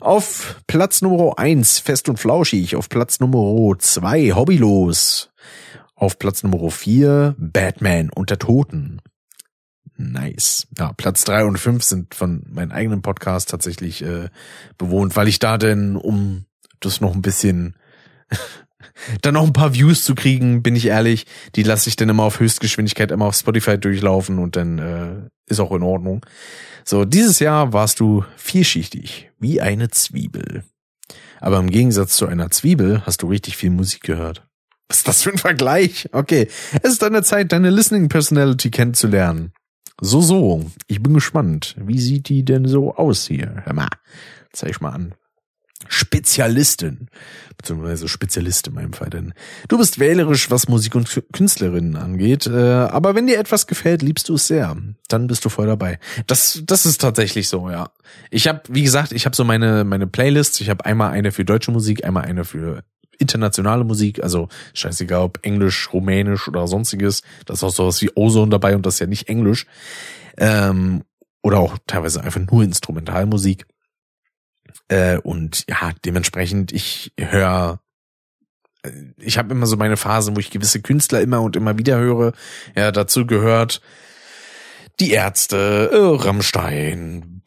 Auf 0.04 0.62
Platz 0.68 1.02
Nummer 1.02 1.40
eins 1.40 1.80
Fest 1.80 2.10
und 2.10 2.20
Flauschig. 2.20 2.76
Auf 2.76 2.90
Platz 2.90 3.22
Nummer 3.22 3.80
zwei 3.80 4.34
Hobbylos. 4.34 5.32
Auf 5.96 6.20
Platz 6.20 6.44
Nummer 6.44 6.70
vier 6.72 7.36
Batman 7.38 8.10
unter 8.14 8.38
Toten. 8.38 9.00
Nice. 9.96 10.68
Ja, 10.78 10.92
Platz 10.92 11.24
drei 11.24 11.46
und 11.46 11.58
fünf 11.58 11.84
sind 11.84 12.16
von 12.16 12.44
meinem 12.50 12.74
eigenen 12.74 13.02
Podcast 13.02 13.50
tatsächlich 13.50 14.04
äh, 14.04 14.28
bewohnt, 14.78 15.16
weil 15.16 15.30
ich 15.30 15.40
da 15.40 15.58
denn, 15.58 15.96
um 15.96 16.48
das 16.82 17.00
noch 17.00 17.16
ein 17.16 17.22
bisschen 17.22 17.78
dann 19.22 19.36
noch 19.36 19.46
ein 19.46 19.54
paar 19.54 19.74
Views 19.74 20.04
zu 20.04 20.16
kriegen, 20.16 20.64
bin 20.64 20.76
ich 20.76 20.88
ehrlich, 20.88 21.28
die 21.56 21.64
lasse 21.64 21.88
ich 21.88 21.96
dann 21.96 22.10
immer 22.10 22.24
auf 22.24 22.42
Höchstgeschwindigkeit 22.42 23.12
immer 23.12 23.28
auf 23.28 23.36
Spotify 23.36 23.78
durchlaufen 23.78 24.40
und 24.40 24.58
dann 24.58 24.80
äh, 24.80 25.30
ist 25.50 25.62
auch 25.62 25.72
in 25.72 25.84
Ordnung. 25.84 26.26
So, 26.86 27.06
dieses 27.06 27.40
Jahr 27.40 27.72
warst 27.72 28.02
du 28.02 28.26
vielschichtig, 28.36 29.32
wie 29.44 29.62
eine 29.62 29.90
Zwiebel. 29.90 30.64
Aber 31.40 31.60
im 31.60 31.70
Gegensatz 31.70 32.16
zu 32.16 32.26
einer 32.26 32.50
Zwiebel 32.50 33.06
hast 33.06 33.22
du 33.22 33.28
richtig 33.28 33.58
viel 33.58 33.70
Musik 33.70 34.02
gehört. 34.02 34.48
Was 34.88 35.00
ist 35.00 35.08
das 35.08 35.22
für 35.22 35.32
ein 35.32 35.38
Vergleich? 35.38 36.10
Okay, 36.12 36.48
es 36.82 36.94
ist 36.94 37.02
deine 37.04 37.22
Zeit, 37.22 37.52
deine 37.52 37.70
Listening 37.70 38.10
Personality 38.10 38.72
kennenzulernen. 38.72 39.52
So, 40.02 40.22
so, 40.22 40.72
ich 40.88 41.04
bin 41.04 41.14
gespannt. 41.14 41.76
Wie 41.78 42.00
sieht 42.00 42.30
die 42.30 42.44
denn 42.44 42.66
so 42.66 42.96
aus 42.96 43.28
hier? 43.28 43.62
Hör 43.66 43.74
mal, 43.74 43.90
zeig 44.52 44.72
ich 44.72 44.82
mal 44.82 44.92
an. 44.92 45.14
Spezialistin, 45.88 47.08
beziehungsweise 47.58 48.08
Spezialist 48.08 48.68
in 48.68 48.74
meinem 48.74 48.94
Fall, 48.94 49.10
denn 49.10 49.34
du 49.68 49.78
bist 49.78 50.00
wählerisch, 50.00 50.50
was 50.50 50.68
Musik 50.68 50.96
und 50.96 51.10
Künstlerinnen 51.32 51.96
angeht, 51.96 52.48
äh, 52.48 52.52
aber 52.52 53.16
wenn 53.16 53.28
dir 53.28 53.40
etwas 53.40 53.68
gefällt, 53.68 54.02
liebst 54.02 54.30
du 54.30 54.36
es 54.36 54.48
sehr, 54.48 54.76
dann 55.08 55.28
bist 55.28 55.46
du 55.46 55.50
voll 55.50 55.68
dabei. 55.68 56.00
Das, 56.28 56.62
das 56.66 56.86
ist 56.86 57.02
tatsächlich 57.02 57.50
so, 57.50 57.70
ja. 57.70 57.90
Ich 58.30 58.48
habe, 58.48 58.62
wie 58.70 58.84
gesagt, 58.84 59.12
ich 59.12 59.26
habe 59.26 59.36
so 59.36 59.44
meine 59.44 59.84
meine 59.84 60.08
Playlists. 60.08 60.62
Ich 60.62 60.70
habe 60.70 60.86
einmal 60.86 61.12
eine 61.12 61.32
für 61.32 61.46
deutsche 61.46 61.72
Musik, 61.72 62.06
einmal 62.06 62.26
eine 62.26 62.46
für 62.46 62.84
internationale 63.20 63.84
Musik, 63.84 64.24
also 64.24 64.50
scheißegal 64.74 65.22
ob 65.22 65.40
Englisch, 65.44 65.92
Rumänisch 65.94 66.48
oder 66.48 66.68
sonstiges. 66.68 67.22
Da 67.46 67.54
ist 67.54 67.64
auch 67.64 67.72
sowas 67.72 68.02
wie 68.02 68.12
Ozone 68.16 68.50
dabei 68.50 68.76
und 68.76 68.86
das 68.86 68.96
ist 68.96 69.00
ja 69.00 69.08
nicht 69.08 69.30
Englisch. 69.30 69.66
Ähm, 70.38 71.04
oder 71.42 71.60
auch 71.60 71.78
teilweise 71.88 72.24
einfach 72.24 72.42
nur 72.50 72.64
Instrumentalmusik. 72.64 73.66
Äh, 74.88 75.18
und 75.18 75.66
ja, 75.70 75.92
dementsprechend, 76.06 76.72
ich 76.72 77.14
höre 77.20 77.80
äh, 78.84 78.92
ich 79.18 79.38
habe 79.38 79.52
immer 79.54 79.66
so 79.66 79.78
meine 79.78 79.98
Phase, 79.98 80.36
wo 80.36 80.40
ich 80.40 80.52
gewisse 80.52 80.82
Künstler 80.82 81.22
immer 81.22 81.42
und 81.42 81.56
immer 81.56 81.78
wieder 81.78 81.98
höre. 81.98 82.34
Ja, 82.76 82.92
dazu 82.92 83.26
gehört 83.26 83.82
Die 85.00 85.12
Ärzte, 85.12 85.90
äh, 85.92 86.24
Rammstein, 86.24 87.42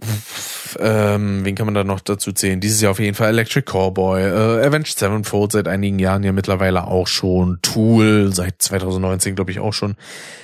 ähm, 0.79 1.45
wen 1.45 1.55
kann 1.55 1.67
man 1.67 1.75
da 1.75 1.85
noch 1.85 2.01
dazu 2.01 2.33
zählen? 2.33 2.61
Dieses 2.61 2.81
Jahr 2.81 2.91
auf 2.91 2.99
jeden 2.99 3.15
Fall 3.15 3.31
Electric 3.31 3.65
Cowboy, 3.71 4.23
äh, 4.23 4.67
Avenged 4.67 4.99
Sevenfold 4.99 5.53
seit 5.53 5.69
einigen 5.69 5.99
Jahren 5.99 6.23
ja 6.23 6.33
mittlerweile 6.33 6.87
auch 6.87 7.07
schon, 7.07 7.59
Tool 7.63 8.31
seit 8.33 8.61
2019 8.61 9.35
glaube 9.35 9.51
ich 9.51 9.61
auch 9.61 9.73
schon. 9.73 9.97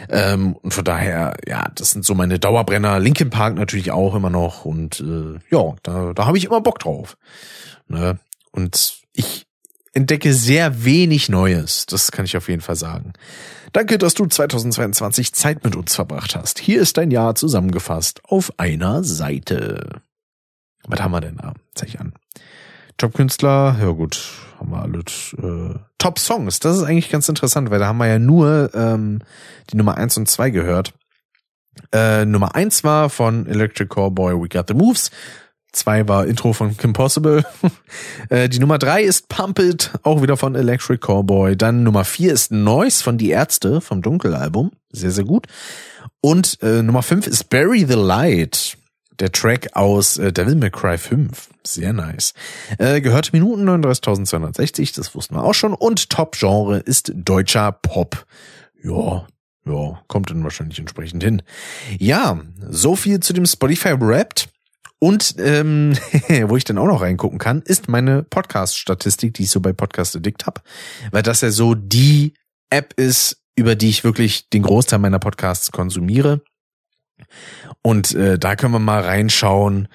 Ähm, 0.08 0.56
und 0.56 0.72
von 0.72 0.84
daher, 0.84 1.36
ja, 1.46 1.68
das 1.74 1.90
sind 1.90 2.04
so 2.04 2.14
meine 2.14 2.38
Dauerbrenner. 2.38 2.98
Linkin 2.98 3.30
Park 3.30 3.56
natürlich 3.56 3.90
auch 3.90 4.14
immer 4.14 4.30
noch 4.30 4.64
und 4.64 5.00
äh, 5.00 5.38
ja, 5.50 5.74
da, 5.82 6.12
da 6.14 6.26
habe 6.26 6.38
ich 6.38 6.44
immer 6.44 6.60
Bock 6.60 6.78
drauf. 6.78 7.16
Ne? 7.88 8.18
Und 8.52 9.02
ich 9.12 9.46
entdecke 9.92 10.32
sehr 10.34 10.84
wenig 10.84 11.28
Neues. 11.28 11.86
Das 11.86 12.12
kann 12.12 12.24
ich 12.24 12.36
auf 12.36 12.48
jeden 12.48 12.62
Fall 12.62 12.76
sagen. 12.76 13.12
Danke, 13.72 13.96
dass 13.98 14.14
du 14.14 14.26
2022 14.26 15.32
Zeit 15.32 15.64
mit 15.64 15.76
uns 15.76 15.94
verbracht 15.94 16.36
hast. 16.36 16.58
Hier 16.58 16.80
ist 16.80 16.98
dein 16.98 17.10
Jahr 17.10 17.34
zusammengefasst 17.34 18.20
auf 18.24 18.52
einer 18.58 19.02
Seite. 19.02 20.00
Was 20.86 21.00
haben 21.00 21.12
wir 21.12 21.20
denn 21.20 21.36
da? 21.36 21.54
Zeig 21.74 21.88
ich 21.88 22.00
an. 22.00 22.12
Top-Künstler, 22.98 23.76
ja 23.80 23.90
gut, 23.90 24.30
haben 24.60 24.70
wir 24.70 24.82
alles. 24.82 25.34
Äh, 25.42 25.78
Top-Songs, 25.98 26.60
das 26.60 26.76
ist 26.76 26.82
eigentlich 26.82 27.10
ganz 27.10 27.28
interessant, 27.28 27.70
weil 27.70 27.78
da 27.78 27.86
haben 27.86 27.98
wir 27.98 28.06
ja 28.06 28.18
nur 28.18 28.70
ähm, 28.74 29.20
die 29.70 29.76
Nummer 29.76 29.96
eins 29.96 30.16
und 30.16 30.28
zwei 30.28 30.50
gehört. 30.50 30.92
Äh, 31.92 32.26
Nummer 32.26 32.54
eins 32.54 32.84
war 32.84 33.08
von 33.08 33.46
Electric 33.46 33.88
Cowboy 33.88 34.34
We 34.34 34.48
Got 34.48 34.68
the 34.68 34.74
Moves. 34.74 35.10
Zwei 35.72 36.06
war 36.06 36.26
Intro 36.26 36.52
von 36.52 36.76
Kim 36.76 36.92
Possible. 36.92 37.44
äh, 38.28 38.48
die 38.48 38.58
Nummer 38.58 38.78
drei 38.78 39.02
ist 39.02 39.28
Pump 39.28 39.58
It, 39.58 39.90
auch 40.02 40.20
wieder 40.20 40.36
von 40.36 40.54
Electric 40.54 40.98
Cowboy. 40.98 41.56
Dann 41.56 41.82
Nummer 41.82 42.04
vier 42.04 42.32
ist 42.32 42.52
Noise 42.52 43.02
von 43.02 43.16
Die 43.16 43.30
Ärzte 43.30 43.80
vom 43.80 44.02
Dunkelalbum. 44.02 44.72
Sehr, 44.90 45.10
sehr 45.10 45.24
gut. 45.24 45.46
Und 46.20 46.58
äh, 46.62 46.82
Nummer 46.82 47.02
fünf 47.02 47.26
ist 47.26 47.48
Bury 47.48 47.86
the 47.88 47.94
Light. 47.94 48.76
Der 49.18 49.32
Track 49.32 49.70
aus 49.74 50.18
äh, 50.18 50.32
Devil 50.32 50.56
May 50.56 50.70
Cry 50.70 50.98
5. 50.98 51.48
Sehr 51.64 51.92
nice. 51.92 52.34
Äh, 52.78 53.00
gehört 53.00 53.32
Minuten 53.32 53.68
39.260, 53.68 54.94
das 54.96 55.14
wussten 55.14 55.36
wir 55.36 55.44
auch 55.44 55.54
schon. 55.54 55.74
Und 55.74 56.10
Top-Genre 56.10 56.78
ist 56.78 57.12
deutscher 57.14 57.72
Pop. 57.72 58.26
Ja, 58.82 59.26
ja, 59.64 60.02
kommt 60.08 60.30
dann 60.30 60.42
wahrscheinlich 60.42 60.78
entsprechend 60.78 61.22
hin. 61.22 61.42
Ja, 61.98 62.40
so 62.68 62.96
viel 62.96 63.20
zu 63.20 63.32
dem 63.32 63.46
Spotify 63.46 63.94
Wrapped. 63.98 64.48
Und 65.02 65.34
ähm, 65.38 65.94
wo 66.46 66.56
ich 66.56 66.62
dann 66.62 66.78
auch 66.78 66.86
noch 66.86 67.00
reingucken 67.00 67.40
kann, 67.40 67.60
ist 67.62 67.88
meine 67.88 68.22
Podcast-Statistik, 68.22 69.34
die 69.34 69.42
ich 69.42 69.50
so 69.50 69.58
bei 69.58 69.72
Podcast 69.72 70.14
Addict 70.14 70.46
habe. 70.46 70.60
Weil 71.10 71.24
das 71.24 71.40
ja 71.40 71.50
so 71.50 71.74
die 71.74 72.34
App 72.70 72.94
ist, 72.94 73.42
über 73.56 73.74
die 73.74 73.88
ich 73.88 74.04
wirklich 74.04 74.48
den 74.50 74.62
Großteil 74.62 75.00
meiner 75.00 75.18
Podcasts 75.18 75.72
konsumiere. 75.72 76.42
Und 77.82 78.14
äh, 78.14 78.38
da 78.38 78.54
können 78.54 78.74
wir 78.74 78.78
mal 78.78 79.02
reinschauen. 79.02 79.88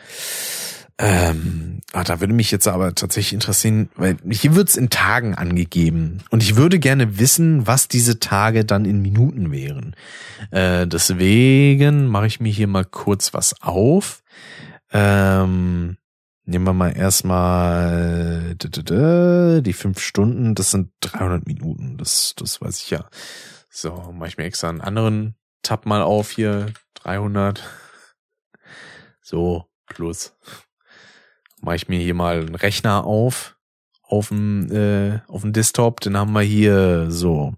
Ähm, 0.97 1.79
ah, 1.93 2.03
da 2.03 2.19
würde 2.19 2.33
mich 2.33 2.51
jetzt 2.51 2.67
aber 2.67 2.93
tatsächlich 2.93 3.31
interessieren, 3.31 3.87
weil 3.95 4.17
hier 4.29 4.55
wird's 4.55 4.75
in 4.75 4.89
Tagen 4.89 5.35
angegeben. 5.35 6.21
Und 6.31 6.43
ich 6.43 6.57
würde 6.57 6.79
gerne 6.79 7.17
wissen, 7.17 7.65
was 7.65 7.87
diese 7.87 8.19
Tage 8.19 8.65
dann 8.65 8.83
in 8.83 9.01
Minuten 9.01 9.53
wären. 9.53 9.95
Äh, 10.51 10.85
deswegen 10.85 12.07
mache 12.07 12.27
ich 12.27 12.41
mir 12.41 12.51
hier 12.51 12.67
mal 12.67 12.83
kurz 12.83 13.33
was 13.33 13.61
auf. 13.61 14.21
Ähm, 14.91 15.97
nehmen 16.45 16.65
wir 16.65 16.73
mal 16.73 16.95
erstmal 16.95 18.55
die 18.55 19.73
fünf 19.73 19.99
Stunden, 19.99 20.55
das 20.55 20.71
sind 20.71 20.91
300 21.01 21.45
Minuten, 21.45 21.97
das, 21.97 22.33
das 22.37 22.61
weiß 22.61 22.77
ich 22.81 22.89
ja. 22.89 23.09
So, 23.69 24.13
mache 24.13 24.29
ich 24.29 24.37
mir 24.37 24.45
extra 24.45 24.69
einen 24.69 24.81
anderen 24.81 25.35
Tab 25.61 25.85
mal 25.85 26.01
auf 26.01 26.31
hier, 26.31 26.67
300. 26.95 27.63
So, 29.21 29.65
plus. 29.87 30.33
Mache 31.61 31.75
ich 31.75 31.89
mir 31.89 31.99
hier 31.99 32.13
mal 32.13 32.39
einen 32.39 32.55
Rechner 32.55 33.03
auf, 33.03 33.57
auf 34.01 34.29
dem, 34.29 34.71
äh, 34.71 35.19
auf 35.27 35.41
dem 35.41 35.53
Desktop, 35.53 35.99
den 35.99 36.15
haben 36.15 36.31
wir 36.31 36.41
hier 36.41 37.11
so. 37.11 37.53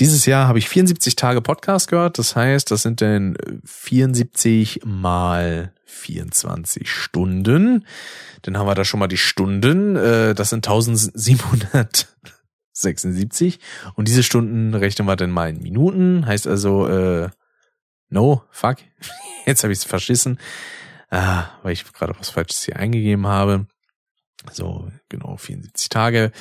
Dieses 0.00 0.24
Jahr 0.24 0.48
habe 0.48 0.58
ich 0.58 0.68
74 0.68 1.14
Tage 1.16 1.42
Podcast 1.42 1.88
gehört, 1.88 2.18
das 2.18 2.34
heißt, 2.34 2.70
das 2.70 2.82
sind 2.82 3.02
dann 3.02 3.36
74 3.64 4.80
mal 4.84 5.74
24 5.92 6.90
Stunden. 6.90 7.86
Dann 8.42 8.58
haben 8.58 8.66
wir 8.66 8.74
da 8.74 8.84
schon 8.84 9.00
mal 9.00 9.08
die 9.08 9.16
Stunden. 9.16 9.96
Äh, 9.96 10.34
das 10.34 10.50
sind 10.50 10.66
1776. 10.66 13.58
Und 13.94 14.08
diese 14.08 14.22
Stunden 14.22 14.74
rechnen 14.74 15.06
wir 15.06 15.16
dann 15.16 15.30
mal 15.30 15.48
in 15.50 15.62
Minuten. 15.62 16.26
Heißt 16.26 16.46
also, 16.46 16.86
äh, 16.88 17.30
no, 18.08 18.42
fuck. 18.50 18.78
Jetzt 19.46 19.62
habe 19.62 19.72
ich 19.72 19.78
es 19.80 19.84
verschissen, 19.84 20.38
ah, 21.10 21.46
weil 21.62 21.72
ich 21.72 21.90
gerade 21.92 22.14
was 22.18 22.30
Falsches 22.30 22.64
hier 22.64 22.76
eingegeben 22.76 23.26
habe. 23.26 23.66
So, 24.50 24.90
genau, 25.08 25.36
74 25.36 25.88
Tage. 25.88 26.32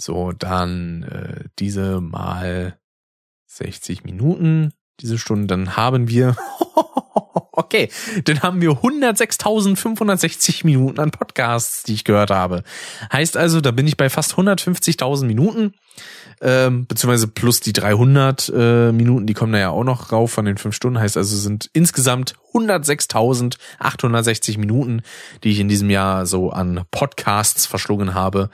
So, 0.00 0.32
dann 0.32 1.02
äh, 1.02 1.44
diese 1.58 2.00
mal 2.00 2.78
60 3.46 4.04
Minuten, 4.04 4.72
diese 5.00 5.18
Stunden, 5.18 5.48
dann 5.48 5.76
haben 5.76 6.08
wir 6.08 6.36
Okay, 7.60 7.90
dann 8.24 8.40
haben 8.40 8.62
wir 8.62 8.70
106.560 8.70 10.64
Minuten 10.64 10.98
an 10.98 11.10
Podcasts, 11.10 11.82
die 11.82 11.92
ich 11.92 12.04
gehört 12.04 12.30
habe. 12.30 12.62
Heißt 13.12 13.36
also, 13.36 13.60
da 13.60 13.70
bin 13.70 13.86
ich 13.86 13.98
bei 13.98 14.08
fast 14.08 14.32
150.000 14.32 15.26
Minuten, 15.26 15.74
ähm, 16.40 16.86
beziehungsweise 16.86 17.28
plus 17.28 17.60
die 17.60 17.74
300 17.74 18.50
äh, 18.56 18.92
Minuten, 18.92 19.26
die 19.26 19.34
kommen 19.34 19.52
da 19.52 19.58
ja 19.58 19.68
auch 19.68 19.84
noch 19.84 20.10
rauf 20.10 20.32
von 20.32 20.46
den 20.46 20.56
fünf 20.56 20.74
Stunden. 20.74 20.98
Heißt 20.98 21.18
also, 21.18 21.36
sind 21.36 21.68
insgesamt 21.74 22.32
106.860 22.54 24.58
Minuten, 24.58 25.02
die 25.44 25.50
ich 25.50 25.60
in 25.60 25.68
diesem 25.68 25.90
Jahr 25.90 26.24
so 26.24 26.48
an 26.48 26.84
Podcasts 26.90 27.66
verschlungen 27.66 28.14
habe. 28.14 28.48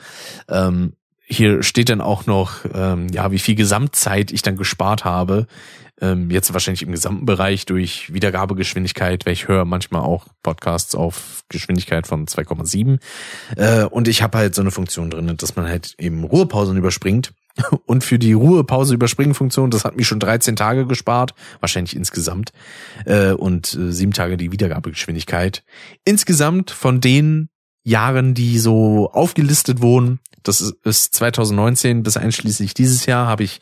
Ähm, 0.49 0.95
hier 1.29 1.63
steht 1.63 1.91
dann 1.91 2.01
auch 2.01 2.27
noch, 2.27 2.65
ähm, 2.75 3.07
ja, 3.13 3.31
wie 3.31 3.39
viel 3.39 3.55
Gesamtzeit 3.55 4.33
ich 4.33 4.43
dann 4.43 4.57
gespart 4.57 5.05
habe 5.05 5.47
ähm, 6.01 6.31
jetzt 6.31 6.53
wahrscheinlich 6.53 6.83
im 6.83 6.93
gesamten 6.93 7.27
Bereich 7.27 7.67
durch 7.67 8.13
Wiedergabegeschwindigkeit, 8.13 9.25
weil 9.25 9.33
ich 9.33 9.49
höre 9.49 9.65
manchmal 9.65 10.03
auch 10.03 10.27
Podcasts 10.43 10.95
auf 10.95 11.43
Geschwindigkeit 11.49 12.07
von 12.07 12.27
2,7. 12.27 12.99
Äh, 13.57 13.85
und 13.85 14.09
ich 14.09 14.23
habe 14.23 14.39
halt 14.39 14.55
so 14.55 14.63
eine 14.63 14.71
Funktion 14.71 15.11
drin, 15.11 15.35
dass 15.37 15.57
man 15.57 15.67
halt 15.67 15.95
eben 15.99 16.25
Ruhepausen 16.25 16.77
überspringt. 16.77 17.33
Und 17.87 18.05
für 18.05 18.19
die 18.19 18.35
Ruhepause 18.35 18.93
überspringen 18.93 19.33
Funktion, 19.33 19.71
das 19.71 19.87
hat 19.87 19.97
mich 19.97 20.07
schon 20.07 20.21
13 20.21 20.57
Tage 20.57 20.87
gespart, 20.87 21.33
wahrscheinlich 21.61 21.97
insgesamt, 21.97 22.51
äh, 23.07 23.31
und 23.33 23.73
äh, 23.75 23.93
sieben 23.93 24.13
Tage 24.13 24.37
die 24.37 24.53
Wiedergabegeschwindigkeit. 24.53 25.65
Insgesamt 26.05 26.71
von 26.71 27.01
den 27.01 27.49
Jahren, 27.83 28.35
die 28.35 28.59
so 28.59 29.11
aufgelistet 29.11 29.81
wurden, 29.81 30.21
das 30.43 30.61
ist 30.85 31.15
2019 31.15 32.03
bis 32.03 32.17
einschließlich 32.17 32.75
dieses 32.75 33.07
Jahr, 33.07 33.27
habe 33.27 33.45
ich 33.45 33.61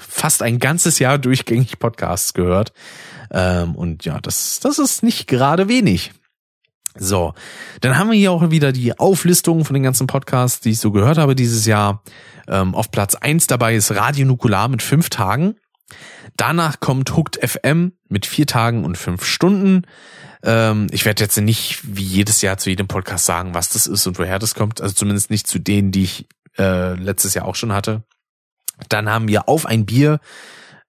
fast 0.00 0.42
ein 0.42 0.58
ganzes 0.58 0.98
Jahr 0.98 1.18
durchgängig 1.18 1.78
Podcasts 1.78 2.34
gehört. 2.34 2.72
Ähm, 3.30 3.74
und 3.74 4.04
ja, 4.04 4.20
das, 4.20 4.60
das 4.60 4.78
ist 4.78 5.02
nicht 5.02 5.26
gerade 5.26 5.68
wenig. 5.68 6.12
So, 6.98 7.32
dann 7.80 7.96
haben 7.96 8.10
wir 8.10 8.18
hier 8.18 8.32
auch 8.32 8.50
wieder 8.50 8.70
die 8.70 8.98
Auflistung 8.98 9.64
von 9.64 9.74
den 9.74 9.82
ganzen 9.82 10.06
Podcasts, 10.06 10.60
die 10.60 10.70
ich 10.70 10.80
so 10.80 10.90
gehört 10.90 11.18
habe 11.18 11.34
dieses 11.34 11.64
Jahr. 11.64 12.02
Ähm, 12.48 12.74
auf 12.74 12.90
Platz 12.90 13.14
eins 13.14 13.46
dabei 13.46 13.74
ist 13.74 13.92
Radio 13.92 14.26
Nukular 14.26 14.68
mit 14.68 14.82
fünf 14.82 15.08
Tagen. 15.08 15.56
Danach 16.36 16.80
kommt 16.80 17.16
Hooked 17.16 17.38
FM 17.42 17.92
mit 18.08 18.26
vier 18.26 18.46
Tagen 18.46 18.84
und 18.84 18.98
fünf 18.98 19.24
Stunden. 19.24 19.86
Ähm, 20.42 20.88
ich 20.90 21.04
werde 21.04 21.22
jetzt 21.22 21.38
nicht 21.38 21.80
wie 21.82 22.02
jedes 22.02 22.42
Jahr 22.42 22.58
zu 22.58 22.68
jedem 22.68 22.88
Podcast 22.88 23.24
sagen, 23.24 23.54
was 23.54 23.70
das 23.70 23.86
ist 23.86 24.06
und 24.06 24.18
woher 24.18 24.38
das 24.38 24.54
kommt. 24.54 24.80
Also 24.80 24.94
zumindest 24.94 25.30
nicht 25.30 25.46
zu 25.46 25.58
denen, 25.58 25.92
die 25.92 26.04
ich 26.04 26.28
äh, 26.58 26.94
letztes 26.94 27.34
Jahr 27.34 27.46
auch 27.46 27.54
schon 27.54 27.72
hatte. 27.72 28.02
Dann 28.88 29.08
haben 29.08 29.28
wir 29.28 29.48
auf 29.48 29.66
ein 29.66 29.86
Bier 29.86 30.20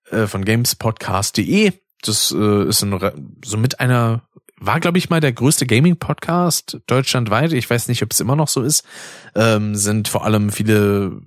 äh, 0.10 0.28
von 0.28 0.46
gamespodcast.de. 0.46 1.74
Das 2.02 2.32
äh, 2.38 2.68
ist 2.68 2.84
ein, 2.84 3.00
so 3.44 3.58
mit 3.58 3.80
einer 3.80 4.24
war, 4.66 4.80
glaube 4.80 4.98
ich, 4.98 5.10
mal 5.10 5.20
der 5.20 5.34
größte 5.34 5.66
Gaming-Podcast 5.66 6.80
deutschlandweit. 6.88 7.52
Ich 7.52 7.70
weiß 7.70 7.90
nicht, 7.90 8.02
ob 8.02 8.12
es 8.12 8.22
immer 8.22 8.38
noch 8.38 8.48
so 8.48 8.62
ist. 8.62 8.86
Ähm, 9.36 9.76
sind 9.76 10.08
vor 10.08 10.24
allem 10.24 10.52
viele 10.52 11.22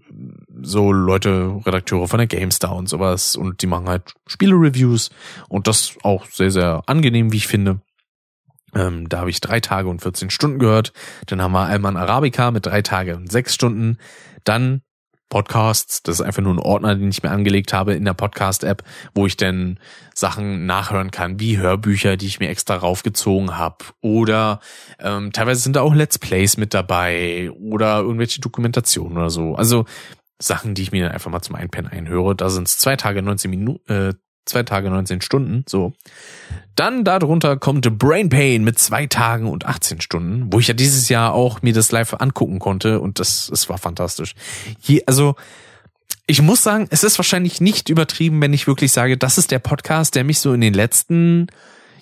so 0.62 0.90
Leute, 0.90 1.60
Redakteure 1.66 2.08
von 2.08 2.18
der 2.18 2.28
GameStar 2.28 2.74
und 2.74 2.88
sowas. 2.88 3.36
Und 3.36 3.60
die 3.60 3.66
machen 3.66 3.88
halt 3.88 4.14
Spiele-Reviews. 4.26 5.10
Und 5.48 5.66
das 5.66 5.96
auch 6.02 6.24
sehr, 6.26 6.50
sehr 6.50 6.82
angenehm, 6.86 7.30
wie 7.32 7.36
ich 7.36 7.46
finde. 7.46 7.80
Ähm, 8.74 9.08
da 9.08 9.18
habe 9.18 9.30
ich 9.30 9.40
drei 9.40 9.60
Tage 9.60 9.88
und 9.88 10.00
14 10.00 10.30
Stunden 10.30 10.58
gehört. 10.58 10.92
Dann 11.26 11.42
haben 11.42 11.52
wir 11.52 11.66
Alman 11.66 11.98
Arabica 11.98 12.50
mit 12.50 12.64
drei 12.64 12.80
Tage 12.80 13.16
und 13.16 13.30
sechs 13.30 13.54
Stunden. 13.54 13.98
Dann 14.44 14.80
Podcasts. 15.28 16.02
Das 16.02 16.20
ist 16.20 16.26
einfach 16.26 16.42
nur 16.42 16.54
ein 16.54 16.58
Ordner, 16.58 16.94
den 16.94 17.08
ich 17.08 17.22
mir 17.22 17.30
angelegt 17.30 17.72
habe 17.72 17.94
in 17.94 18.04
der 18.04 18.14
Podcast-App, 18.14 18.82
wo 19.14 19.26
ich 19.26 19.36
dann 19.36 19.78
Sachen 20.14 20.66
nachhören 20.66 21.10
kann, 21.10 21.40
wie 21.40 21.58
Hörbücher, 21.58 22.16
die 22.16 22.26
ich 22.26 22.40
mir 22.40 22.48
extra 22.48 22.76
raufgezogen 22.76 23.56
habe. 23.58 23.84
Oder 24.00 24.60
ähm, 24.98 25.32
teilweise 25.32 25.60
sind 25.60 25.76
da 25.76 25.82
auch 25.82 25.94
Let's 25.94 26.18
Plays 26.18 26.56
mit 26.56 26.74
dabei 26.74 27.50
oder 27.52 27.98
irgendwelche 27.98 28.40
Dokumentationen 28.40 29.18
oder 29.18 29.30
so. 29.30 29.54
Also 29.54 29.84
Sachen, 30.38 30.74
die 30.74 30.82
ich 30.82 30.92
mir 30.92 31.04
dann 31.04 31.12
einfach 31.12 31.30
mal 31.30 31.42
zum 31.42 31.56
Einpennen 31.56 31.90
einhöre. 31.90 32.36
Da 32.36 32.50
sind 32.50 32.68
es 32.68 32.78
zwei 32.78 32.96
Tage, 32.96 33.22
19 33.22 33.50
Minuten, 33.50 33.92
äh, 33.92 34.14
zwei 34.46 34.62
Tage 34.62 34.90
19 34.90 35.20
Stunden, 35.20 35.64
so. 35.68 35.92
Dann 36.74 37.04
darunter 37.04 37.56
kommt 37.56 37.98
Brain 37.98 38.28
Pain 38.28 38.62
mit 38.62 38.78
zwei 38.78 39.06
Tagen 39.06 39.48
und 39.48 39.66
18 39.66 40.00
Stunden, 40.00 40.52
wo 40.52 40.58
ich 40.58 40.68
ja 40.68 40.74
dieses 40.74 41.08
Jahr 41.08 41.32
auch 41.32 41.62
mir 41.62 41.72
das 41.72 41.90
live 41.90 42.14
angucken 42.14 42.58
konnte 42.58 43.00
und 43.00 43.18
das, 43.18 43.50
es 43.52 43.68
war 43.68 43.78
fantastisch. 43.78 44.34
Hier, 44.80 45.02
also, 45.06 45.36
ich 46.26 46.42
muss 46.42 46.62
sagen, 46.62 46.86
es 46.90 47.04
ist 47.04 47.18
wahrscheinlich 47.18 47.60
nicht 47.60 47.88
übertrieben, 47.88 48.40
wenn 48.42 48.52
ich 48.52 48.66
wirklich 48.66 48.92
sage, 48.92 49.16
das 49.16 49.38
ist 49.38 49.50
der 49.50 49.58
Podcast, 49.58 50.14
der 50.14 50.24
mich 50.24 50.40
so 50.40 50.52
in 50.52 50.60
den 50.60 50.74
letzten 50.74 51.46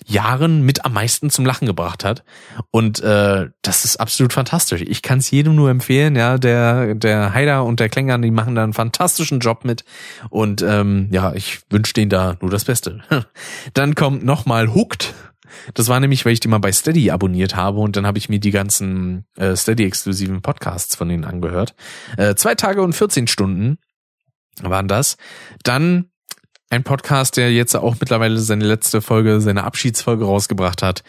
Jahren 0.05 0.61
mit 0.61 0.85
am 0.85 0.93
meisten 0.93 1.29
zum 1.29 1.45
Lachen 1.45 1.65
gebracht 1.65 2.03
hat. 2.03 2.23
Und 2.71 2.99
äh, 3.01 3.49
das 3.61 3.85
ist 3.85 3.97
absolut 3.97 4.33
fantastisch. 4.33 4.81
Ich 4.81 5.01
kann 5.01 5.17
es 5.17 5.31
jedem 5.31 5.55
nur 5.55 5.69
empfehlen. 5.69 6.15
Ja, 6.15 6.37
der 6.37 6.95
der 6.95 7.33
Heider 7.33 7.63
und 7.63 7.79
der 7.79 7.89
Klängern, 7.89 8.21
die 8.21 8.31
machen 8.31 8.55
da 8.55 8.63
einen 8.63 8.73
fantastischen 8.73 9.39
Job 9.39 9.65
mit. 9.65 9.83
Und 10.29 10.61
ähm, 10.61 11.09
ja, 11.11 11.33
ich 11.33 11.61
wünsche 11.69 11.93
denen 11.93 12.09
da 12.09 12.37
nur 12.39 12.51
das 12.51 12.65
Beste. 12.65 13.01
Dann 13.73 13.95
kommt 13.95 14.23
nochmal 14.23 14.73
Hooked. 14.73 15.13
Das 15.73 15.87
war 15.87 15.99
nämlich, 15.99 16.25
weil 16.25 16.33
ich 16.33 16.39
die 16.39 16.47
mal 16.47 16.59
bei 16.59 16.71
Steady 16.71 17.11
abonniert 17.11 17.55
habe 17.55 17.79
und 17.79 17.95
dann 17.95 18.05
habe 18.05 18.17
ich 18.17 18.27
mir 18.27 18.39
die 18.39 18.51
ganzen 18.51 19.25
äh, 19.37 19.55
Steady-exklusiven 19.55 20.41
Podcasts 20.41 20.95
von 20.95 21.07
denen 21.07 21.23
angehört. 21.23 21.75
Äh, 22.17 22.35
zwei 22.35 22.55
Tage 22.55 22.81
und 22.81 22.93
14 22.93 23.27
Stunden 23.27 23.77
waren 24.61 24.87
das. 24.87 25.17
Dann 25.63 26.09
ein 26.69 26.83
Podcast, 26.83 27.37
der 27.37 27.51
jetzt 27.51 27.75
auch 27.75 27.95
mittlerweile 27.99 28.39
seine 28.39 28.65
letzte 28.65 29.01
Folge, 29.01 29.39
seine 29.41 29.63
Abschiedsfolge 29.63 30.25
rausgebracht 30.25 30.81
hat. 30.81 31.03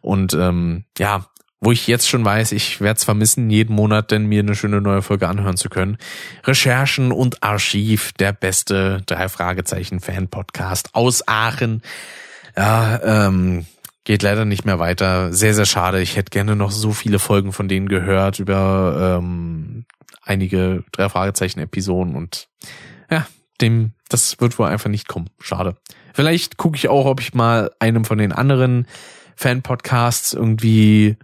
Und 0.00 0.34
ähm, 0.34 0.84
ja, 0.98 1.26
wo 1.60 1.70
ich 1.70 1.86
jetzt 1.86 2.08
schon 2.08 2.24
weiß, 2.24 2.52
ich 2.52 2.80
werde 2.80 2.98
es 2.98 3.04
vermissen, 3.04 3.48
jeden 3.48 3.74
Monat 3.74 4.10
denn 4.10 4.26
mir 4.26 4.40
eine 4.40 4.56
schöne 4.56 4.80
neue 4.80 5.00
Folge 5.00 5.28
anhören 5.28 5.56
zu 5.56 5.68
können. 5.68 5.96
Recherchen 6.44 7.12
und 7.12 7.42
Archiv, 7.42 8.12
der 8.14 8.32
beste 8.32 9.02
drei 9.06 9.28
Fragezeichen 9.28 10.00
Fan 10.00 10.26
Podcast 10.26 10.90
aus 10.94 11.28
Aachen. 11.28 11.82
Ja, 12.56 13.28
ähm, 13.28 13.64
geht 14.02 14.24
leider 14.24 14.44
nicht 14.44 14.64
mehr 14.64 14.80
weiter. 14.80 15.32
Sehr, 15.32 15.54
sehr 15.54 15.66
schade. 15.66 16.02
Ich 16.02 16.16
hätte 16.16 16.30
gerne 16.30 16.56
noch 16.56 16.72
so 16.72 16.92
viele 16.92 17.20
Folgen 17.20 17.52
von 17.52 17.68
denen 17.68 17.88
gehört 17.88 18.40
über 18.40 19.20
ähm, 19.20 19.84
einige 20.22 20.82
drei 20.90 21.08
Fragezeichen 21.08 21.60
Episoden 21.60 22.16
und 22.16 22.48
ja, 23.08 23.24
dem, 23.62 23.92
das 24.08 24.40
wird 24.40 24.58
wohl 24.58 24.66
einfach 24.66 24.90
nicht 24.90 25.08
kommen. 25.08 25.30
Schade. 25.40 25.76
Vielleicht 26.12 26.58
gucke 26.58 26.76
ich 26.76 26.88
auch, 26.88 27.06
ob 27.06 27.20
ich 27.20 27.32
mal 27.32 27.70
einem 27.78 28.04
von 28.04 28.18
den 28.18 28.32
anderen 28.32 28.86
Fan-Podcasts 29.36 30.34
irgendwie, 30.34 31.16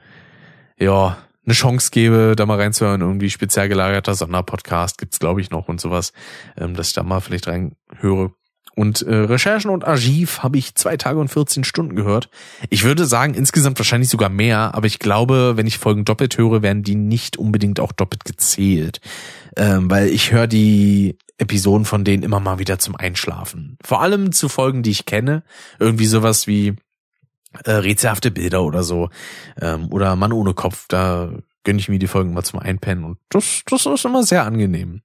ja, 0.79 1.19
eine 1.45 1.55
Chance 1.55 1.91
gebe, 1.91 2.35
da 2.37 2.47
mal 2.47 2.61
reinzuhören. 2.61 3.01
Irgendwie 3.01 3.31
speziell 3.31 3.69
gelagerter 3.69 4.15
Sonderpodcast 4.15 4.99
gibt's, 4.99 5.19
glaube 5.19 5.41
ich, 5.41 5.51
noch 5.51 5.69
und 5.69 5.81
sowas, 5.81 6.13
ähm, 6.59 6.75
dass 6.75 6.89
ich 6.89 6.95
da 6.95 7.03
mal 7.03 7.21
vielleicht 7.21 7.49
reinhöre. 7.49 8.33
Und 8.79 9.03
äh, 9.03 9.13
Recherchen 9.13 9.73
und 9.73 9.85
Archiv 9.85 10.45
habe 10.45 10.57
ich 10.57 10.77
zwei 10.77 10.97
Tage 10.97 11.19
und 11.19 11.27
14 11.27 11.65
Stunden 11.65 11.97
gehört. 11.97 12.31
Ich 12.71 12.85
würde 12.85 13.07
sagen, 13.07 13.35
insgesamt 13.35 13.77
wahrscheinlich 13.81 14.09
sogar 14.09 14.29
mehr, 14.29 14.73
aber 14.73 14.87
ich 14.87 15.01
glaube, 15.01 15.57
wenn 15.57 15.67
ich 15.67 15.79
Folgen 15.79 16.05
doppelt 16.05 16.39
höre, 16.39 16.63
werden 16.63 16.85
die 16.85 16.95
nicht 16.95 17.37
unbedingt 17.39 17.81
auch 17.81 17.91
doppelt 17.91 18.25
gezählt. 18.25 19.01
Ähm, 19.57 19.91
weil 19.91 20.07
ich 20.11 20.31
höre 20.31 20.47
die 20.47 21.19
Episoden 21.39 21.87
von 21.87 22.05
denen 22.05 22.23
immer 22.23 22.39
mal 22.39 22.61
wieder 22.61 22.79
zum 22.79 22.95
Einschlafen. 22.95 23.79
Vor 23.83 24.01
allem 24.01 24.31
zu 24.31 24.49
Folgen, 24.49 24.85
die 24.85 24.93
ich 24.93 25.07
kenne. 25.07 25.43
Irgendwie 25.81 26.07
sowas 26.07 26.47
wie 26.47 26.77
äh, 27.65 27.73
rätselhafte 27.73 28.31
Bilder 28.31 28.63
oder 28.63 28.85
so. 28.85 29.11
Ähm, 29.61 29.93
oder 29.93 30.15
Mann 30.15 30.33
ohne 30.33 30.55
Kopf, 30.55 30.85
da 30.87 31.33
gönne 31.65 31.81
ich 31.81 31.89
mir 31.89 31.99
die 31.99 32.07
Folgen 32.07 32.33
mal 32.33 32.45
zum 32.45 32.61
Einpennen 32.61 33.03
und 33.03 33.19
das, 33.29 33.63
das 33.67 33.87
ist 33.87 34.05
immer 34.05 34.23
sehr 34.23 34.45
angenehm. 34.45 35.03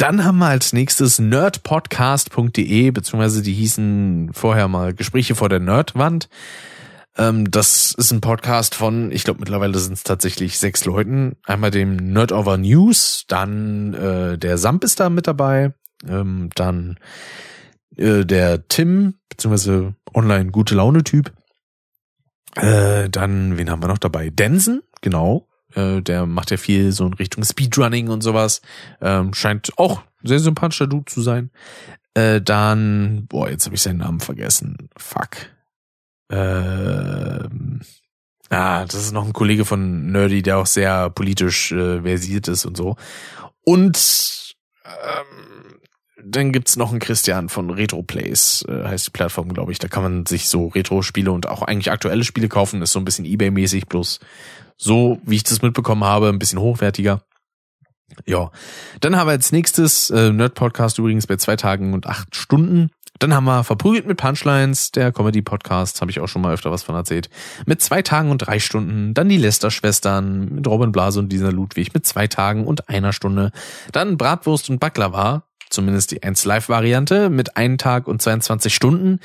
Dann 0.00 0.24
haben 0.24 0.38
wir 0.38 0.46
als 0.46 0.72
nächstes 0.72 1.18
nerdpodcast.de, 1.18 2.90
beziehungsweise 2.90 3.42
die 3.42 3.52
hießen 3.52 4.30
vorher 4.32 4.66
mal 4.66 4.94
Gespräche 4.94 5.34
vor 5.34 5.50
der 5.50 5.60
Nerdwand. 5.60 6.30
Ähm, 7.18 7.50
das 7.50 7.92
ist 7.98 8.10
ein 8.10 8.22
Podcast 8.22 8.74
von, 8.74 9.12
ich 9.12 9.24
glaube 9.24 9.40
mittlerweile 9.40 9.78
sind 9.78 9.92
es 9.92 10.02
tatsächlich 10.02 10.58
sechs 10.58 10.86
Leuten. 10.86 11.36
Einmal 11.44 11.70
dem 11.70 11.96
Nerd 11.96 12.32
Over 12.32 12.56
News, 12.56 13.26
dann 13.28 13.92
äh, 13.92 14.38
der 14.38 14.56
Samp 14.56 14.84
ist 14.84 15.00
da 15.00 15.10
mit 15.10 15.26
dabei, 15.26 15.74
ähm, 16.08 16.48
dann 16.54 16.98
äh, 17.98 18.24
der 18.24 18.68
Tim, 18.68 19.16
beziehungsweise 19.28 19.94
online 20.14 20.50
gute 20.50 20.76
Laune 20.76 21.04
Typ. 21.04 21.30
Äh, 22.56 23.10
dann, 23.10 23.58
wen 23.58 23.68
haben 23.68 23.82
wir 23.82 23.88
noch 23.88 23.98
dabei? 23.98 24.30
Densen, 24.30 24.80
genau. 25.02 25.49
Äh, 25.74 26.02
der 26.02 26.26
macht 26.26 26.50
ja 26.50 26.56
viel 26.56 26.92
so 26.92 27.06
in 27.06 27.14
Richtung 27.14 27.44
Speedrunning 27.44 28.08
und 28.08 28.22
sowas. 28.22 28.60
Ähm, 29.00 29.34
scheint 29.34 29.76
auch 29.78 30.02
sehr 30.22 30.40
sympathischer 30.40 30.86
Dude 30.86 31.06
zu 31.06 31.22
sein. 31.22 31.50
Äh, 32.14 32.40
dann, 32.40 33.26
boah, 33.28 33.48
jetzt 33.48 33.66
habe 33.66 33.76
ich 33.76 33.82
seinen 33.82 33.98
Namen 33.98 34.20
vergessen. 34.20 34.88
Fuck. 34.96 35.50
Ähm, 36.30 37.80
ah, 38.48 38.84
das 38.84 38.94
ist 38.94 39.12
noch 39.12 39.26
ein 39.26 39.32
Kollege 39.32 39.64
von 39.64 40.10
Nerdy, 40.10 40.42
der 40.42 40.58
auch 40.58 40.66
sehr 40.66 41.10
politisch 41.10 41.72
äh, 41.72 42.02
versiert 42.02 42.48
ist 42.48 42.64
und 42.64 42.76
so. 42.76 42.96
Und 43.64 44.56
ähm, 44.84 45.80
dann 46.22 46.52
gibt's 46.52 46.76
noch 46.76 46.90
einen 46.90 47.00
Christian 47.00 47.48
von 47.48 47.70
Retroplays, 47.70 48.64
äh, 48.68 48.84
heißt 48.84 49.08
die 49.08 49.12
Plattform, 49.12 49.52
glaube 49.52 49.72
ich. 49.72 49.78
Da 49.78 49.88
kann 49.88 50.02
man 50.02 50.26
sich 50.26 50.48
so 50.48 50.68
Retro-Spiele 50.68 51.32
und 51.32 51.48
auch 51.48 51.62
eigentlich 51.62 51.90
aktuelle 51.90 52.24
Spiele 52.24 52.48
kaufen. 52.48 52.82
Ist 52.82 52.92
so 52.92 52.98
ein 52.98 53.04
bisschen 53.04 53.24
Ebay-mäßig, 53.24 53.86
bloß 53.86 54.20
so, 54.80 55.18
wie 55.24 55.36
ich 55.36 55.44
das 55.44 55.60
mitbekommen 55.60 56.04
habe, 56.04 56.28
ein 56.28 56.38
bisschen 56.38 56.58
hochwertiger. 56.58 57.22
Ja, 58.26 58.50
dann 59.00 59.14
haben 59.14 59.28
wir 59.28 59.32
als 59.32 59.52
nächstes 59.52 60.10
äh, 60.10 60.32
Nerd 60.32 60.54
Podcast 60.54 60.98
übrigens 60.98 61.26
bei 61.26 61.36
zwei 61.36 61.54
Tagen 61.56 61.92
und 61.92 62.06
acht 62.06 62.34
Stunden. 62.34 62.90
Dann 63.18 63.34
haben 63.34 63.44
wir 63.44 63.62
Verprügelt 63.62 64.06
mit 64.06 64.16
Punchlines, 64.16 64.90
der 64.92 65.12
Comedy-Podcast, 65.12 66.00
habe 66.00 66.10
ich 66.10 66.20
auch 66.20 66.26
schon 66.26 66.40
mal 66.40 66.54
öfter 66.54 66.70
was 66.70 66.82
von 66.82 66.94
erzählt, 66.94 67.28
mit 67.66 67.82
zwei 67.82 68.00
Tagen 68.00 68.30
und 68.30 68.38
drei 68.38 68.58
Stunden. 68.58 69.12
Dann 69.12 69.28
die 69.28 69.36
Lester-Schwestern 69.36 70.54
mit 70.54 70.66
Robin 70.66 70.92
Blase 70.92 71.20
und 71.20 71.30
Lisa 71.30 71.50
Ludwig 71.50 71.92
mit 71.92 72.06
zwei 72.06 72.26
Tagen 72.26 72.66
und 72.66 72.88
einer 72.88 73.12
Stunde. 73.12 73.52
Dann 73.92 74.16
Bratwurst 74.16 74.70
und 74.70 74.80
Baklava, 74.80 75.44
zumindest 75.68 76.12
die 76.12 76.22
1 76.22 76.46
Live-Variante, 76.46 77.28
mit 77.28 77.58
einem 77.58 77.76
Tag 77.76 78.08
und 78.08 78.22
22 78.22 78.74
Stunden. 78.74 79.20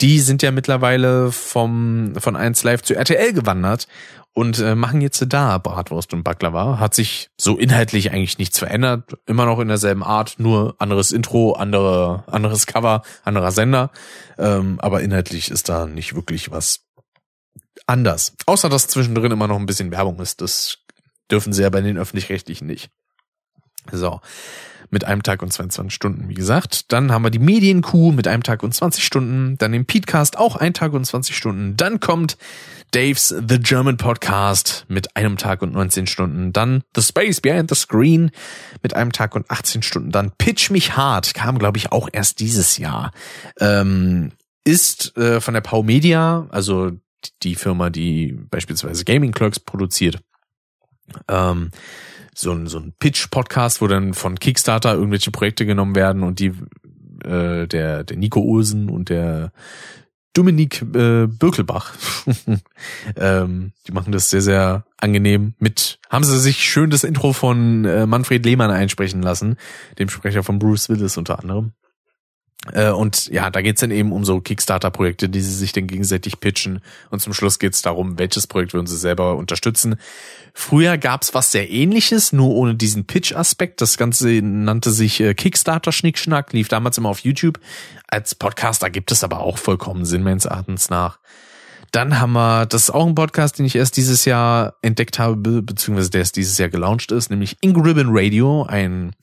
Die 0.00 0.20
sind 0.20 0.42
ja 0.42 0.50
mittlerweile 0.50 1.30
vom, 1.30 2.14
von 2.16 2.36
1 2.36 2.64
Live 2.64 2.82
zu 2.82 2.94
RTL 2.94 3.34
gewandert 3.34 3.86
und 4.34 4.58
äh, 4.58 4.74
machen 4.74 5.00
jetzt 5.00 5.24
da 5.28 5.58
Bratwurst 5.58 6.12
und 6.12 6.24
Baklava. 6.24 6.78
Hat 6.78 6.94
sich 6.94 7.30
so 7.40 7.56
inhaltlich 7.56 8.12
eigentlich 8.12 8.38
nichts 8.38 8.58
verändert, 8.58 9.16
immer 9.26 9.46
noch 9.46 9.60
in 9.60 9.68
derselben 9.68 10.02
Art, 10.02 10.34
nur 10.38 10.74
anderes 10.78 11.12
Intro, 11.12 11.52
andere, 11.52 12.24
anderes 12.26 12.66
Cover, 12.66 13.02
anderer 13.22 13.52
Sender. 13.52 13.90
Ähm, 14.36 14.80
aber 14.80 15.02
inhaltlich 15.02 15.50
ist 15.50 15.68
da 15.68 15.86
nicht 15.86 16.14
wirklich 16.16 16.50
was 16.50 16.84
anders. 17.86 18.34
Außer 18.46 18.68
dass 18.68 18.88
zwischendrin 18.88 19.32
immer 19.32 19.46
noch 19.46 19.58
ein 19.58 19.66
bisschen 19.66 19.92
Werbung 19.92 20.18
ist. 20.18 20.40
Das 20.40 20.78
dürfen 21.30 21.52
sie 21.52 21.62
ja 21.62 21.70
bei 21.70 21.80
den 21.80 21.96
öffentlich-rechtlichen 21.96 22.66
nicht. 22.66 22.90
So 23.92 24.20
mit 24.90 25.04
einem 25.04 25.22
Tag 25.22 25.42
und 25.42 25.52
22 25.52 25.92
Stunden, 25.92 26.28
wie 26.28 26.34
gesagt. 26.34 26.92
Dann 26.92 27.10
haben 27.12 27.24
wir 27.24 27.30
die 27.30 27.38
Medienkuh 27.40 28.12
mit 28.12 28.28
einem 28.28 28.42
Tag 28.42 28.62
und 28.62 28.72
20 28.72 29.04
Stunden. 29.04 29.58
Dann 29.58 29.72
den 29.72 29.86
Petecast 29.86 30.38
auch 30.38 30.56
ein 30.56 30.72
Tag 30.72 30.92
und 30.92 31.04
20 31.04 31.36
Stunden. 31.36 31.76
Dann 31.76 32.00
kommt 32.00 32.38
Dave's 32.90 33.28
The 33.28 33.58
German 33.58 33.96
Podcast 33.96 34.84
mit 34.88 35.16
einem 35.16 35.36
Tag 35.36 35.62
und 35.62 35.72
19 35.72 36.06
Stunden. 36.06 36.52
Dann 36.52 36.82
The 36.94 37.02
Space 37.02 37.40
Behind 37.40 37.68
the 37.68 37.76
Screen 37.76 38.30
mit 38.82 38.94
einem 38.94 39.12
Tag 39.12 39.34
und 39.34 39.50
18 39.50 39.82
Stunden. 39.82 40.10
Dann 40.10 40.32
Pitch 40.38 40.70
mich 40.70 40.96
hart 40.96 41.34
kam, 41.34 41.58
glaube 41.58 41.78
ich, 41.78 41.92
auch 41.92 42.08
erst 42.12 42.40
dieses 42.40 42.78
Jahr. 42.78 43.12
Ähm, 43.60 44.32
ist 44.64 45.16
äh, 45.16 45.40
von 45.40 45.54
der 45.54 45.60
Pau 45.60 45.82
Media, 45.82 46.46
also 46.50 46.92
die 47.42 47.54
Firma, 47.54 47.90
die 47.90 48.38
beispielsweise 48.50 49.04
Gaming 49.04 49.32
Clerks 49.32 49.60
produziert. 49.60 50.20
Ähm, 51.28 51.70
so 52.34 52.52
ein, 52.52 52.66
so 52.66 52.78
ein 52.78 52.94
Pitch-Podcast, 52.98 53.80
wo 53.80 53.86
dann 53.86 54.14
von 54.14 54.38
Kickstarter 54.38 54.94
irgendwelche 54.94 55.30
Projekte 55.30 55.66
genommen 55.66 55.94
werden 55.94 56.22
und 56.22 56.40
die 56.40 56.52
äh, 57.24 57.66
der, 57.66 58.04
der 58.04 58.16
Nico 58.16 58.40
Olsen 58.40 58.88
und 58.88 59.08
der 59.08 59.52
Dominik 60.34 60.82
äh, 60.82 61.26
Birkelbach. 61.26 61.94
ähm, 63.16 63.72
die 63.86 63.92
machen 63.92 64.12
das 64.12 64.28
sehr, 64.30 64.42
sehr 64.42 64.84
angenehm 64.98 65.54
mit. 65.58 65.98
Haben 66.10 66.24
sie 66.24 66.38
sich 66.38 66.58
schön 66.58 66.90
das 66.90 67.04
Intro 67.04 67.32
von 67.32 67.84
äh, 67.84 68.04
Manfred 68.06 68.44
Lehmann 68.44 68.70
einsprechen 68.70 69.22
lassen, 69.22 69.56
dem 69.98 70.08
Sprecher 70.08 70.42
von 70.42 70.58
Bruce 70.58 70.88
Willis 70.88 71.16
unter 71.16 71.38
anderem. 71.38 71.72
Äh, 72.72 72.90
und 72.90 73.26
ja, 73.28 73.50
da 73.50 73.60
geht's 73.60 73.80
dann 73.80 73.90
eben 73.90 74.12
um 74.12 74.24
so 74.24 74.40
Kickstarter-Projekte, 74.40 75.28
die 75.28 75.40
sie 75.40 75.54
sich 75.54 75.72
dann 75.72 75.86
gegenseitig 75.86 76.40
pitchen. 76.40 76.80
Und 77.10 77.20
zum 77.20 77.34
Schluss 77.34 77.58
geht's 77.58 77.82
darum, 77.82 78.18
welches 78.18 78.46
Projekt 78.46 78.72
würden 78.72 78.86
sie 78.86 78.96
selber 78.96 79.36
unterstützen. 79.36 79.96
Früher 80.54 80.96
gab's 80.98 81.34
was 81.34 81.52
sehr 81.52 81.70
ähnliches, 81.70 82.32
nur 82.32 82.50
ohne 82.50 82.74
diesen 82.74 83.06
Pitch-Aspekt. 83.06 83.80
Das 83.80 83.96
Ganze 83.98 84.28
nannte 84.42 84.90
sich 84.90 85.20
äh, 85.20 85.34
Kickstarter-Schnickschnack, 85.34 86.52
lief 86.52 86.68
damals 86.68 86.96
immer 86.96 87.10
auf 87.10 87.20
YouTube. 87.20 87.60
Als 88.06 88.34
Podcaster 88.34 88.90
gibt 88.90 89.12
es 89.12 89.24
aber 89.24 89.40
auch 89.40 89.58
vollkommen 89.58 90.04
Sinn 90.04 90.22
meines 90.22 90.44
Erachtens 90.44 90.88
nach. 90.88 91.18
Dann 91.94 92.18
haben 92.18 92.32
wir, 92.32 92.66
das 92.66 92.82
ist 92.82 92.90
auch 92.90 93.06
ein 93.06 93.14
Podcast, 93.14 93.60
den 93.60 93.66
ich 93.66 93.76
erst 93.76 93.96
dieses 93.96 94.24
Jahr 94.24 94.74
entdeckt 94.82 95.20
habe, 95.20 95.62
beziehungsweise 95.62 96.10
der 96.10 96.22
ist 96.22 96.34
dieses 96.34 96.58
Jahr 96.58 96.68
gelauncht 96.68 97.12
ist, 97.12 97.30
nämlich 97.30 97.56
Ink 97.60 97.76
Ribbon 97.76 98.08
Radio, 98.08 98.64
ein 98.64 99.14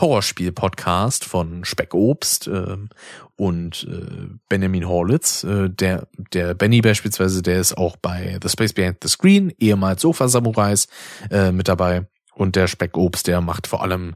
Horrorspiel-Podcast 0.00 1.24
von 1.24 1.64
Speckobst 1.64 2.46
ähm, 2.46 2.88
und 3.34 3.84
äh, 3.90 4.28
Benjamin 4.48 4.86
Horlitz. 4.86 5.42
Äh, 5.42 5.70
der, 5.70 6.06
der 6.32 6.54
Benny 6.54 6.80
beispielsweise, 6.80 7.42
der 7.42 7.58
ist 7.58 7.76
auch 7.76 7.96
bei 7.96 8.38
The 8.40 8.48
Space 8.48 8.74
Behind 8.74 8.98
the 9.02 9.08
Screen, 9.08 9.52
ehemals 9.58 10.02
Sofa-Samurais, 10.02 10.86
äh, 11.32 11.50
mit 11.50 11.66
dabei. 11.66 12.06
Und 12.36 12.54
der 12.54 12.68
Speckobst, 12.68 13.26
der 13.26 13.40
macht 13.40 13.66
vor 13.66 13.82
allem 13.82 14.14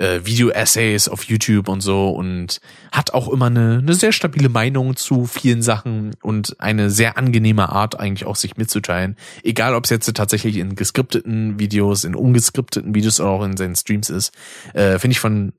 äh, 0.00 0.24
Video-Essays 0.24 1.08
auf 1.08 1.24
YouTube 1.24 1.68
und 1.68 1.82
so 1.82 2.08
und 2.08 2.60
hat 2.90 3.12
auch 3.12 3.28
immer 3.28 3.46
eine, 3.46 3.78
eine 3.78 3.94
sehr 3.94 4.12
stabile 4.12 4.48
Meinung 4.48 4.96
zu 4.96 5.26
vielen 5.26 5.62
Sachen 5.62 6.12
und 6.22 6.56
eine 6.58 6.90
sehr 6.90 7.18
angenehme 7.18 7.68
Art 7.68 8.00
eigentlich 8.00 8.26
auch 8.26 8.36
sich 8.36 8.56
mitzuteilen. 8.56 9.16
Egal, 9.42 9.74
ob 9.74 9.84
es 9.84 9.90
jetzt 9.90 10.12
tatsächlich 10.14 10.56
in 10.56 10.74
geskripteten 10.74 11.58
Videos, 11.58 12.04
in 12.04 12.14
ungeskripteten 12.14 12.94
Videos 12.94 13.20
oder 13.20 13.30
auch 13.30 13.44
in 13.44 13.56
seinen 13.56 13.76
Streams 13.76 14.10
ist, 14.10 14.34
äh, 14.72 14.98
finde 14.98 15.12
ich 15.12 15.20
von 15.20 15.52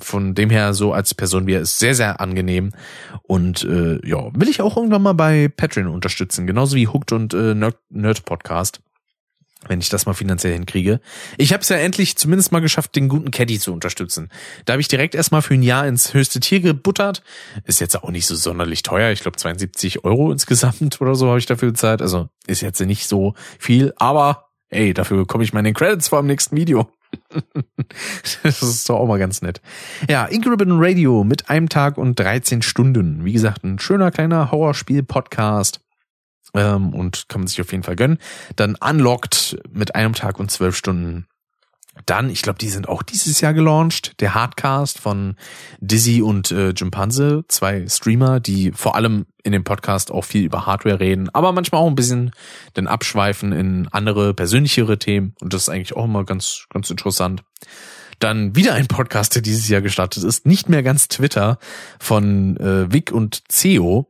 von 0.00 0.34
dem 0.34 0.48
her 0.48 0.72
so 0.72 0.94
als 0.94 1.12
Person 1.12 1.46
wie 1.46 1.52
er 1.52 1.60
ist 1.60 1.78
sehr 1.78 1.94
sehr 1.94 2.18
angenehm 2.18 2.70
und 3.24 3.62
äh, 3.64 4.00
ja 4.08 4.30
will 4.32 4.48
ich 4.48 4.62
auch 4.62 4.74
irgendwann 4.76 5.02
mal 5.02 5.12
bei 5.12 5.48
Patreon 5.48 5.88
unterstützen 5.88 6.46
genauso 6.46 6.76
wie 6.76 6.86
Hooked 6.86 7.12
und 7.12 7.34
äh, 7.34 7.54
Nerd, 7.54 7.76
Nerd 7.90 8.24
Podcast 8.24 8.80
wenn 9.68 9.80
ich 9.80 9.88
das 9.88 10.06
mal 10.06 10.14
finanziell 10.14 10.54
hinkriege. 10.54 11.00
Ich 11.36 11.52
habe 11.52 11.62
es 11.62 11.68
ja 11.68 11.76
endlich 11.76 12.16
zumindest 12.16 12.52
mal 12.52 12.60
geschafft, 12.60 12.96
den 12.96 13.08
guten 13.08 13.30
Caddy 13.30 13.58
zu 13.58 13.72
unterstützen. 13.72 14.30
Da 14.64 14.72
habe 14.72 14.80
ich 14.80 14.88
direkt 14.88 15.14
erstmal 15.14 15.42
für 15.42 15.54
ein 15.54 15.62
Jahr 15.62 15.86
ins 15.86 16.14
höchste 16.14 16.40
Tier 16.40 16.60
gebuttert. 16.60 17.22
Ist 17.64 17.80
jetzt 17.80 18.02
auch 18.02 18.10
nicht 18.10 18.26
so 18.26 18.34
sonderlich 18.34 18.82
teuer. 18.82 19.10
Ich 19.10 19.20
glaube 19.20 19.36
72 19.36 20.04
Euro 20.04 20.32
insgesamt 20.32 21.00
oder 21.00 21.14
so 21.14 21.28
habe 21.28 21.38
ich 21.38 21.46
dafür 21.46 21.70
bezahlt. 21.70 22.00
Also 22.02 22.28
ist 22.46 22.62
jetzt 22.62 22.80
nicht 22.80 23.06
so 23.06 23.34
viel, 23.58 23.92
aber 23.96 24.48
ey, 24.70 24.94
dafür 24.94 25.18
bekomme 25.18 25.44
ich 25.44 25.52
meine 25.52 25.72
Credits 25.72 26.08
vor 26.08 26.22
dem 26.22 26.26
nächsten 26.26 26.56
Video. 26.56 26.90
das 28.42 28.62
ist 28.62 28.88
doch 28.88 28.96
auch 28.96 29.06
mal 29.06 29.18
ganz 29.18 29.42
nett. 29.42 29.60
Ja, 30.08 30.26
Ink 30.26 30.46
Ribbon 30.46 30.80
Radio 30.82 31.24
mit 31.24 31.50
einem 31.50 31.68
Tag 31.68 31.98
und 31.98 32.18
13 32.18 32.62
Stunden. 32.62 33.24
Wie 33.24 33.32
gesagt, 33.32 33.64
ein 33.64 33.78
schöner 33.78 34.10
kleiner 34.10 34.50
Horrorspiel-Podcast 34.50 35.80
ähm, 36.54 36.94
und 36.94 37.28
kann 37.28 37.42
man 37.42 37.48
sich 37.48 37.60
auf 37.60 37.72
jeden 37.72 37.84
Fall 37.84 37.96
gönnen. 37.96 38.18
Dann 38.56 38.76
Unlocked 38.76 39.58
mit 39.72 39.94
einem 39.94 40.14
Tag 40.14 40.38
und 40.38 40.50
zwölf 40.50 40.76
Stunden. 40.76 41.26
Dann, 42.06 42.30
ich 42.30 42.42
glaube, 42.42 42.58
die 42.58 42.68
sind 42.68 42.88
auch 42.88 43.02
dieses 43.02 43.40
Jahr 43.40 43.52
gelauncht. 43.52 44.20
Der 44.20 44.34
Hardcast 44.34 44.98
von 44.98 45.36
Dizzy 45.80 46.22
und 46.22 46.50
äh, 46.50 46.70
Jimpanse, 46.70 47.44
zwei 47.48 47.86
Streamer, 47.88 48.40
die 48.40 48.72
vor 48.72 48.94
allem 48.94 49.26
in 49.42 49.52
dem 49.52 49.64
Podcast 49.64 50.10
auch 50.10 50.24
viel 50.24 50.44
über 50.44 50.66
Hardware 50.66 51.00
reden, 51.00 51.28
aber 51.30 51.52
manchmal 51.52 51.80
auch 51.80 51.88
ein 51.88 51.94
bisschen 51.94 52.30
dann 52.74 52.86
abschweifen 52.86 53.52
in 53.52 53.88
andere 53.90 54.34
persönlichere 54.34 54.98
Themen. 54.98 55.34
Und 55.40 55.52
das 55.52 55.62
ist 55.62 55.68
eigentlich 55.68 55.96
auch 55.96 56.04
immer 56.04 56.24
ganz, 56.24 56.66
ganz 56.70 56.90
interessant. 56.90 57.42
Dann 58.18 58.54
wieder 58.54 58.74
ein 58.74 58.86
Podcast, 58.86 59.34
der 59.34 59.42
dieses 59.42 59.68
Jahr 59.68 59.80
gestartet 59.80 60.24
ist, 60.24 60.46
nicht 60.46 60.68
mehr 60.68 60.82
ganz 60.82 61.08
Twitter 61.08 61.58
von 61.98 62.56
äh, 62.58 62.92
Vic 62.92 63.12
und 63.12 63.42
Ceo 63.50 64.08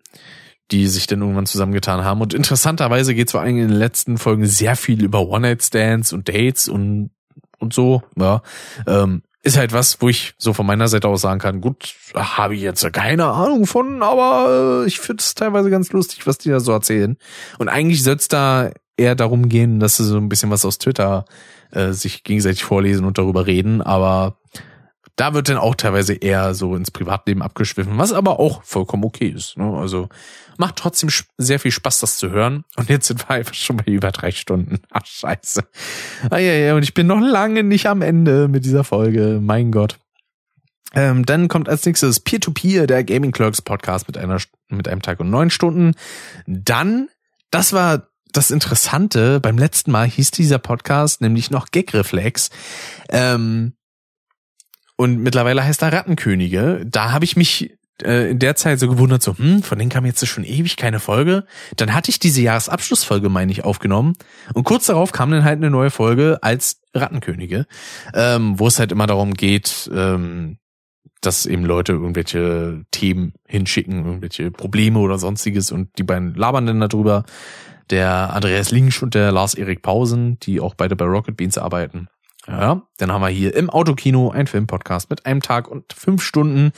die 0.70 0.86
sich 0.86 1.06
dann 1.06 1.20
irgendwann 1.20 1.46
zusammengetan 1.46 2.04
haben. 2.04 2.20
Und 2.20 2.34
interessanterweise 2.34 3.14
geht 3.14 3.28
es 3.28 3.32
vor 3.32 3.40
allem 3.40 3.56
in 3.56 3.68
den 3.68 3.78
letzten 3.78 4.18
Folgen 4.18 4.46
sehr 4.46 4.76
viel 4.76 5.02
über 5.02 5.26
One-Night-Stands 5.26 6.12
und 6.12 6.28
Dates 6.28 6.68
und, 6.68 7.10
und 7.58 7.72
so. 7.72 8.02
Ja, 8.16 8.42
ähm, 8.86 9.22
ist 9.42 9.56
halt 9.56 9.72
was, 9.72 10.00
wo 10.02 10.08
ich 10.08 10.34
so 10.38 10.52
von 10.52 10.66
meiner 10.66 10.88
Seite 10.88 11.08
aus 11.08 11.22
sagen 11.22 11.40
kann, 11.40 11.60
gut, 11.60 11.94
habe 12.14 12.54
ich 12.54 12.60
jetzt 12.60 12.90
keine 12.92 13.26
Ahnung 13.26 13.66
von, 13.66 14.02
aber 14.02 14.82
äh, 14.84 14.86
ich 14.86 15.00
finde 15.00 15.22
es 15.22 15.34
teilweise 15.34 15.70
ganz 15.70 15.92
lustig, 15.92 16.26
was 16.26 16.38
die 16.38 16.50
da 16.50 16.60
so 16.60 16.72
erzählen. 16.72 17.16
Und 17.58 17.68
eigentlich 17.68 18.02
soll 18.02 18.16
es 18.16 18.28
da 18.28 18.70
eher 18.98 19.14
darum 19.14 19.48
gehen, 19.48 19.80
dass 19.80 19.96
sie 19.96 20.04
so 20.04 20.18
ein 20.18 20.28
bisschen 20.28 20.50
was 20.50 20.66
aus 20.66 20.76
Twitter 20.76 21.24
äh, 21.70 21.92
sich 21.92 22.22
gegenseitig 22.22 22.64
vorlesen 22.64 23.06
und 23.06 23.16
darüber 23.16 23.46
reden, 23.46 23.80
aber 23.80 24.36
da 25.16 25.34
wird 25.34 25.48
dann 25.48 25.58
auch 25.58 25.74
teilweise 25.74 26.14
eher 26.14 26.54
so 26.54 26.74
ins 26.74 26.90
Privatleben 26.90 27.42
abgeschwiffen, 27.42 27.98
was 27.98 28.12
aber 28.12 28.40
auch 28.40 28.62
vollkommen 28.62 29.04
okay 29.04 29.28
ist. 29.28 29.56
Ne? 29.58 29.76
Also 29.76 30.08
macht 30.60 30.76
trotzdem 30.76 31.08
sehr 31.38 31.58
viel 31.58 31.70
Spaß, 31.70 32.00
das 32.00 32.18
zu 32.18 32.30
hören. 32.30 32.64
Und 32.76 32.90
jetzt 32.90 33.08
sind 33.08 33.26
wir 33.26 33.30
einfach 33.30 33.54
schon 33.54 33.78
bei 33.78 33.84
über 33.86 34.12
drei 34.12 34.30
Stunden. 34.30 34.78
Ach, 34.90 35.04
scheiße. 35.04 35.64
Ah, 36.28 36.36
ja, 36.36 36.52
ja, 36.52 36.74
und 36.74 36.82
ich 36.82 36.94
bin 36.94 37.06
noch 37.06 37.18
lange 37.18 37.64
nicht 37.64 37.86
am 37.86 38.02
Ende 38.02 38.46
mit 38.46 38.64
dieser 38.66 38.84
Folge. 38.84 39.40
Mein 39.42 39.72
Gott. 39.72 39.98
Ähm, 40.92 41.24
dann 41.24 41.48
kommt 41.48 41.68
als 41.68 41.86
nächstes 41.86 42.20
Peer-to-Peer, 42.20 42.82
-Peer, 42.82 42.86
der 42.86 43.04
Gaming 43.04 43.32
Clerks 43.32 43.62
Podcast 43.62 44.06
mit 44.06 44.18
einer 44.18 44.38
mit 44.68 44.86
einem 44.86 45.02
Tag 45.02 45.18
und 45.20 45.30
neun 45.30 45.50
Stunden. 45.50 45.94
Dann, 46.46 47.08
das 47.50 47.72
war 47.72 48.08
das 48.32 48.50
Interessante, 48.50 49.40
beim 49.40 49.56
letzten 49.56 49.90
Mal 49.90 50.06
hieß 50.06 50.30
dieser 50.30 50.58
Podcast 50.58 51.20
nämlich 51.20 51.50
noch 51.50 51.70
Gagreflex. 51.70 52.50
Ähm, 53.08 53.72
und 54.96 55.20
mittlerweile 55.20 55.64
heißt 55.64 55.80
er 55.80 55.92
Rattenkönige. 55.92 56.84
Da 56.84 57.12
habe 57.12 57.24
ich 57.24 57.34
mich 57.34 57.78
äh, 58.02 58.30
in 58.30 58.38
der 58.38 58.56
Zeit 58.56 58.78
so 58.78 58.88
gewundert, 58.88 59.22
so, 59.22 59.36
hm, 59.36 59.62
von 59.62 59.78
denen 59.78 59.90
kam 59.90 60.06
jetzt 60.06 60.26
schon 60.26 60.44
ewig 60.44 60.76
keine 60.76 61.00
Folge. 61.00 61.44
Dann 61.76 61.94
hatte 61.94 62.10
ich 62.10 62.18
diese 62.18 62.42
Jahresabschlussfolge, 62.42 63.28
meine 63.28 63.52
ich, 63.52 63.64
aufgenommen. 63.64 64.14
Und 64.54 64.64
kurz 64.64 64.86
darauf 64.86 65.12
kam 65.12 65.30
dann 65.30 65.44
halt 65.44 65.58
eine 65.58 65.70
neue 65.70 65.90
Folge 65.90 66.38
als 66.42 66.80
Rattenkönige, 66.94 67.66
ähm, 68.14 68.58
wo 68.58 68.66
es 68.66 68.78
halt 68.78 68.92
immer 68.92 69.06
darum 69.06 69.34
geht, 69.34 69.90
ähm, 69.94 70.58
dass 71.20 71.46
eben 71.46 71.64
Leute 71.64 71.92
irgendwelche 71.92 72.84
Themen 72.90 73.34
hinschicken, 73.46 74.04
irgendwelche 74.04 74.50
Probleme 74.50 74.98
oder 74.98 75.18
sonstiges 75.18 75.70
und 75.70 75.96
die 75.98 76.02
beiden 76.02 76.34
labern 76.34 76.66
dann 76.66 76.80
darüber. 76.80 77.24
Der 77.90 78.32
Andreas 78.32 78.70
Linksch 78.70 79.02
und 79.02 79.14
der 79.14 79.32
Lars 79.32 79.54
Erik 79.54 79.82
Pausen, 79.82 80.38
die 80.40 80.60
auch 80.60 80.74
beide 80.74 80.96
bei 80.96 81.04
Rocket 81.04 81.36
Beans 81.36 81.58
arbeiten. 81.58 82.08
Ja, 82.46 82.82
dann 82.96 83.12
haben 83.12 83.20
wir 83.20 83.28
hier 83.28 83.54
im 83.54 83.68
Autokino 83.68 84.30
ein 84.30 84.46
Filmpodcast 84.46 85.10
mit 85.10 85.26
einem 85.26 85.42
Tag 85.42 85.68
und 85.68 85.92
fünf 85.92 86.22
Stunden. 86.22 86.72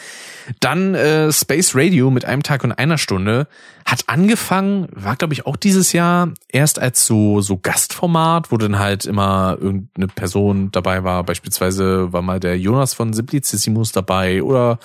Dann 0.58 0.94
äh, 0.94 1.32
Space 1.32 1.76
Radio 1.76 2.10
mit 2.10 2.24
einem 2.24 2.42
Tag 2.42 2.64
und 2.64 2.72
einer 2.72 2.98
Stunde. 2.98 3.46
Hat 3.86 4.04
angefangen, 4.08 4.88
war 4.90 5.14
glaube 5.14 5.34
ich 5.34 5.46
auch 5.46 5.56
dieses 5.56 5.92
Jahr, 5.92 6.30
erst 6.48 6.80
als 6.80 7.06
so, 7.06 7.40
so 7.40 7.58
Gastformat, 7.58 8.50
wo 8.50 8.56
dann 8.56 8.80
halt 8.80 9.06
immer 9.06 9.56
irgendeine 9.60 10.08
Person 10.08 10.72
dabei 10.72 11.04
war. 11.04 11.22
Beispielsweise 11.22 12.12
war 12.12 12.22
mal 12.22 12.40
der 12.40 12.58
Jonas 12.58 12.92
von 12.92 13.12
Simplicissimus 13.12 13.92
dabei 13.92 14.42
oder 14.42 14.80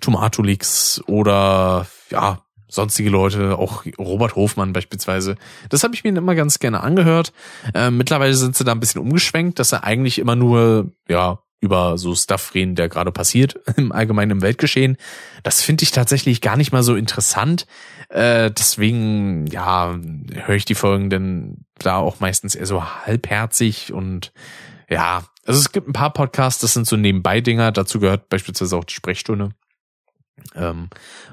Tomatolix 0.00 1.02
oder 1.06 1.86
ja, 2.10 2.38
sonstige 2.74 3.10
Leute, 3.10 3.56
auch 3.58 3.84
Robert 3.98 4.36
Hofmann 4.36 4.72
beispielsweise. 4.72 5.36
Das 5.68 5.84
habe 5.84 5.94
ich 5.94 6.04
mir 6.04 6.10
immer 6.10 6.34
ganz 6.34 6.58
gerne 6.58 6.82
angehört. 6.82 7.32
Äh, 7.74 7.90
mittlerweile 7.90 8.34
sind 8.34 8.56
sie 8.56 8.64
da 8.64 8.72
ein 8.72 8.80
bisschen 8.80 9.00
umgeschwenkt, 9.00 9.58
dass 9.58 9.72
er 9.72 9.84
eigentlich 9.84 10.18
immer 10.18 10.36
nur, 10.36 10.92
ja, 11.08 11.38
über 11.60 11.96
so 11.96 12.14
Stuff 12.14 12.54
reden, 12.54 12.74
der 12.74 12.90
gerade 12.90 13.10
passiert 13.10 13.58
im 13.76 13.90
allgemeinen 13.90 14.32
im 14.32 14.42
Weltgeschehen. 14.42 14.98
Das 15.42 15.62
finde 15.62 15.84
ich 15.84 15.92
tatsächlich 15.92 16.42
gar 16.42 16.56
nicht 16.58 16.72
mal 16.72 16.82
so 16.82 16.94
interessant. 16.94 17.66
Äh, 18.10 18.50
deswegen, 18.50 19.46
ja, 19.46 19.98
höre 20.44 20.56
ich 20.56 20.66
die 20.66 20.74
Folgen 20.74 21.08
denn 21.08 21.64
da 21.78 21.96
auch 21.96 22.20
meistens 22.20 22.54
eher 22.54 22.66
so 22.66 22.84
halbherzig 22.84 23.92
und 23.92 24.32
ja, 24.90 25.24
also 25.46 25.58
es 25.58 25.72
gibt 25.72 25.88
ein 25.88 25.94
paar 25.94 26.12
Podcasts, 26.12 26.60
das 26.60 26.74
sind 26.74 26.86
so 26.86 26.96
Nebenbei-Dinger. 26.96 27.72
Dazu 27.72 27.98
gehört 27.98 28.28
beispielsweise 28.28 28.76
auch 28.76 28.84
die 28.84 28.94
Sprechstunde. 28.94 29.50
Ähm, 30.54 30.88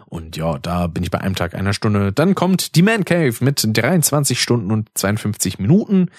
und 0.06 0.38
ja, 0.38 0.58
da 0.60 0.88
bin 0.88 1.04
ich 1.04 1.12
bei 1.12 1.20
einem 1.20 1.36
Tag 1.36 1.56
einer 1.56 1.74
Stunde. 1.74 2.12
Dann 2.12 2.36
kommt 2.36 2.76
die 2.76 2.82
Man 2.82 3.06
Cave 3.06 3.36
mit 3.40 3.66
23 3.66 4.42
Stunden 4.42 4.72
und 4.72 4.90
52 4.96 5.60
Minuten. 5.60 6.10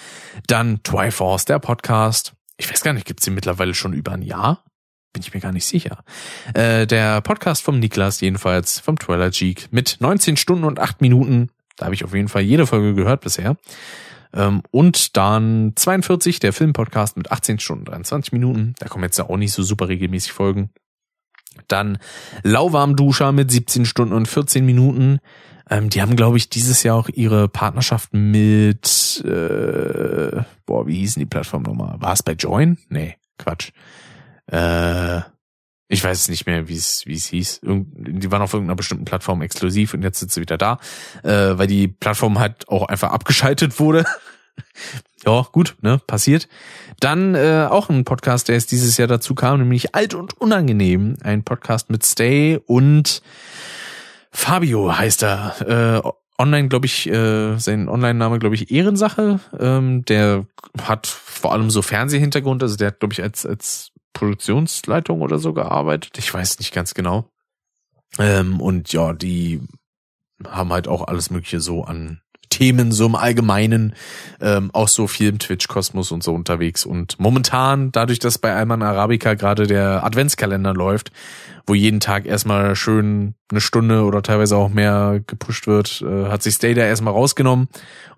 Dann 0.46 0.82
Triforce, 0.82 1.44
der 1.44 1.58
Podcast. 1.58 2.34
Ich 2.56 2.70
weiß 2.70 2.82
gar 2.82 2.92
nicht, 2.92 3.06
gibt's 3.06 3.24
den 3.24 3.34
mittlerweile 3.34 3.74
schon 3.74 3.92
über 3.92 4.12
ein 4.12 4.22
Jahr? 4.22 4.64
Bin 5.12 5.22
ich 5.22 5.34
mir 5.34 5.40
gar 5.40 5.52
nicht 5.52 5.66
sicher. 5.66 6.04
Äh, 6.54 6.86
der 6.86 7.20
Podcast 7.20 7.62
vom 7.62 7.78
Niklas, 7.78 8.20
jedenfalls 8.20 8.80
vom 8.80 8.98
Twilight 8.98 9.34
Geek, 9.34 9.68
mit 9.70 9.98
19 10.00 10.36
Stunden 10.36 10.64
und 10.64 10.80
8 10.80 11.00
Minuten. 11.00 11.50
Da 11.76 11.86
habe 11.86 11.94
ich 11.94 12.04
auf 12.04 12.14
jeden 12.14 12.28
Fall 12.28 12.42
jede 12.42 12.66
Folge 12.66 12.94
gehört 12.94 13.20
bisher. 13.20 13.56
Ähm, 14.34 14.62
und 14.70 15.16
dann 15.16 15.72
42, 15.76 16.40
der 16.40 16.52
Filmpodcast 16.52 17.16
mit 17.16 17.30
18 17.30 17.58
Stunden 17.58 17.84
23 17.84 18.32
Minuten. 18.32 18.74
Da 18.78 18.88
kommen 18.88 19.04
jetzt 19.04 19.20
auch 19.20 19.36
nicht 19.36 19.52
so 19.52 19.62
super 19.62 19.88
regelmäßig 19.88 20.32
Folgen. 20.32 20.70
Dann 21.68 21.98
Lauwarmduscher 22.42 23.32
mit 23.32 23.50
17 23.50 23.84
Stunden 23.84 24.14
und 24.14 24.26
14 24.26 24.64
Minuten. 24.64 25.20
Ähm, 25.70 25.90
die 25.90 26.02
haben, 26.02 26.16
glaube 26.16 26.36
ich, 26.36 26.50
dieses 26.50 26.82
Jahr 26.82 26.96
auch 26.96 27.08
ihre 27.08 27.48
Partnerschaft 27.48 28.12
mit, 28.12 29.22
äh, 29.24 30.42
boah, 30.66 30.86
wie 30.86 30.98
hießen 30.98 31.20
die 31.20 31.26
Plattform 31.26 31.62
nochmal? 31.62 32.00
War 32.00 32.12
es 32.12 32.22
bei 32.22 32.32
Join? 32.32 32.78
Nee, 32.88 33.16
Quatsch. 33.38 33.70
Äh, 34.46 35.20
ich 35.88 36.02
weiß 36.02 36.28
nicht 36.28 36.46
mehr, 36.46 36.68
wie 36.68 36.76
es 36.76 37.06
wie 37.06 37.14
es 37.14 37.26
hieß. 37.26 37.60
Die 37.62 38.30
waren 38.30 38.40
auf 38.40 38.54
irgendeiner 38.54 38.76
bestimmten 38.76 39.04
Plattform 39.04 39.42
exklusiv 39.42 39.92
und 39.92 40.02
jetzt 40.02 40.20
sind 40.20 40.32
sie 40.32 40.40
wieder 40.40 40.56
da, 40.56 40.78
äh, 41.22 41.58
weil 41.58 41.66
die 41.66 41.86
Plattform 41.86 42.38
halt 42.38 42.66
auch 42.68 42.88
einfach 42.88 43.10
abgeschaltet 43.10 43.78
wurde. 43.78 44.06
ja, 45.26 45.46
gut, 45.52 45.76
ne, 45.82 46.00
passiert. 46.06 46.48
Dann 47.02 47.34
äh, 47.34 47.66
auch 47.68 47.88
ein 47.88 48.04
Podcast, 48.04 48.46
der 48.46 48.54
jetzt 48.54 48.70
dieses 48.70 48.96
Jahr 48.96 49.08
dazu 49.08 49.34
kam, 49.34 49.58
nämlich 49.58 49.92
Alt 49.92 50.14
und 50.14 50.40
Unangenehm. 50.40 51.16
Ein 51.24 51.42
Podcast 51.42 51.90
mit 51.90 52.04
Stay 52.06 52.60
und 52.64 53.22
Fabio 54.30 54.96
heißt 54.96 55.24
er. 55.24 56.00
Äh, 56.04 56.08
online, 56.40 56.68
glaube 56.68 56.86
ich, 56.86 57.08
äh, 57.08 57.58
sein 57.58 57.88
Online-Name, 57.88 58.38
glaube 58.38 58.54
ich, 58.54 58.70
Ehrensache. 58.70 59.40
Ähm, 59.58 60.04
der 60.04 60.46
hat 60.80 61.08
vor 61.08 61.52
allem 61.52 61.70
so 61.70 61.82
Fernsehhintergrund, 61.82 62.62
also 62.62 62.76
der 62.76 62.88
hat, 62.88 63.00
glaube 63.00 63.14
ich, 63.14 63.22
als, 63.22 63.44
als 63.44 63.90
Produktionsleitung 64.12 65.22
oder 65.22 65.40
so 65.40 65.52
gearbeitet. 65.52 66.18
Ich 66.18 66.32
weiß 66.32 66.60
nicht 66.60 66.72
ganz 66.72 66.94
genau. 66.94 67.28
Ähm, 68.20 68.60
und 68.60 68.92
ja, 68.92 69.12
die 69.12 69.60
haben 70.48 70.72
halt 70.72 70.86
auch 70.86 71.08
alles 71.08 71.30
Mögliche 71.30 71.58
so 71.58 71.82
an 71.82 72.21
Themen 72.52 72.92
so 72.92 73.06
im 73.06 73.14
Allgemeinen, 73.14 73.94
ähm, 74.40 74.70
auch 74.74 74.88
so 74.88 75.06
viel 75.06 75.30
im 75.30 75.38
Twitch-Kosmos 75.38 76.12
und 76.12 76.22
so 76.22 76.34
unterwegs. 76.34 76.84
Und 76.84 77.18
momentan, 77.18 77.90
dadurch, 77.92 78.18
dass 78.18 78.36
bei 78.36 78.54
Alman 78.54 78.82
Arabica 78.82 79.34
gerade 79.34 79.66
der 79.66 80.04
Adventskalender 80.04 80.74
läuft, 80.74 81.12
wo 81.66 81.74
jeden 81.74 82.00
Tag 82.00 82.26
erstmal 82.26 82.76
schön 82.76 83.34
eine 83.50 83.60
Stunde 83.60 84.04
oder 84.04 84.22
teilweise 84.22 84.56
auch 84.56 84.68
mehr 84.68 85.22
gepusht 85.26 85.66
wird, 85.66 86.02
äh, 86.02 86.28
hat 86.28 86.42
sich 86.42 86.54
Stay 86.54 86.74
erstmal 86.74 87.14
rausgenommen 87.14 87.68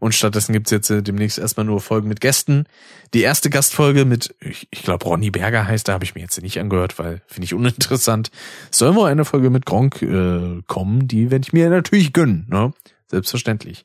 und 0.00 0.14
stattdessen 0.14 0.52
gibt's 0.52 0.70
jetzt 0.70 0.90
äh, 0.90 1.02
demnächst 1.02 1.38
erstmal 1.38 1.66
nur 1.66 1.80
Folgen 1.80 2.08
mit 2.08 2.20
Gästen. 2.20 2.64
Die 3.12 3.22
erste 3.22 3.50
Gastfolge 3.50 4.04
mit, 4.04 4.34
ich, 4.40 4.66
ich 4.70 4.82
glaube 4.82 5.04
Ronny 5.04 5.30
Berger 5.30 5.68
heißt, 5.68 5.86
da 5.86 5.92
habe 5.92 6.04
ich 6.04 6.14
mir 6.14 6.22
jetzt 6.22 6.40
nicht 6.42 6.58
angehört, 6.58 6.98
weil 6.98 7.22
finde 7.26 7.44
ich 7.44 7.54
uninteressant. 7.54 8.30
soll 8.70 8.94
wohl 8.94 9.08
eine 9.08 9.24
Folge 9.24 9.50
mit 9.50 9.66
Gronk 9.66 10.02
äh, 10.02 10.62
kommen, 10.66 11.06
die 11.06 11.30
werde 11.30 11.44
ich 11.46 11.52
mir 11.52 11.70
natürlich 11.70 12.12
gönnen. 12.12 12.46
Ne? 12.48 12.72
Selbstverständlich. 13.06 13.84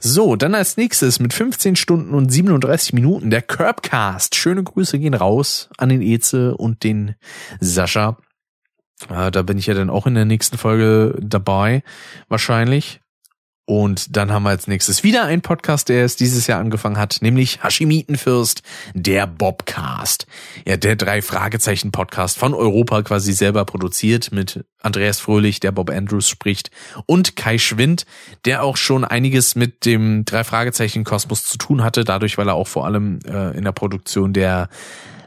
So, 0.00 0.36
dann 0.36 0.54
als 0.54 0.76
nächstes 0.76 1.18
mit 1.18 1.34
15 1.34 1.76
Stunden 1.76 2.14
und 2.14 2.30
37 2.30 2.92
Minuten 2.92 3.30
der 3.30 3.42
Curbcast. 3.42 4.36
Schöne 4.36 4.62
Grüße 4.62 4.98
gehen 4.98 5.14
raus 5.14 5.68
an 5.78 5.88
den 5.88 6.00
Eze 6.00 6.56
und 6.56 6.84
den 6.84 7.16
Sascha. 7.60 8.18
Äh, 9.10 9.30
da 9.30 9.42
bin 9.42 9.58
ich 9.58 9.66
ja 9.66 9.74
dann 9.74 9.90
auch 9.90 10.06
in 10.06 10.14
der 10.14 10.24
nächsten 10.24 10.58
Folge 10.58 11.18
dabei, 11.20 11.82
wahrscheinlich. 12.28 13.01
Und 13.72 14.18
dann 14.18 14.30
haben 14.30 14.42
wir 14.42 14.50
als 14.50 14.66
nächstes 14.66 15.02
wieder 15.02 15.24
einen 15.24 15.40
Podcast, 15.40 15.88
der 15.88 16.04
es 16.04 16.14
dieses 16.16 16.46
Jahr 16.46 16.60
angefangen 16.60 16.98
hat, 16.98 17.20
nämlich 17.22 17.64
Hashimitenfürst, 17.64 18.60
der 18.92 19.26
Bobcast. 19.26 20.26
Ja, 20.66 20.76
der 20.76 20.94
drei 20.94 21.22
Fragezeichen 21.22 21.90
Podcast 21.90 22.36
von 22.36 22.52
Europa 22.52 23.00
quasi 23.00 23.32
selber 23.32 23.64
produziert 23.64 24.30
mit 24.30 24.62
Andreas 24.82 25.20
Fröhlich, 25.20 25.58
der 25.58 25.72
Bob 25.72 25.88
Andrews 25.88 26.28
spricht 26.28 26.70
und 27.06 27.34
Kai 27.34 27.56
Schwind, 27.56 28.04
der 28.44 28.62
auch 28.62 28.76
schon 28.76 29.06
einiges 29.06 29.54
mit 29.54 29.86
dem 29.86 30.26
drei 30.26 30.44
Fragezeichen 30.44 31.02
Kosmos 31.04 31.44
zu 31.44 31.56
tun 31.56 31.82
hatte, 31.82 32.04
dadurch, 32.04 32.36
weil 32.36 32.48
er 32.48 32.56
auch 32.56 32.68
vor 32.68 32.84
allem 32.84 33.20
äh, 33.24 33.56
in 33.56 33.64
der 33.64 33.72
Produktion 33.72 34.34
der 34.34 34.68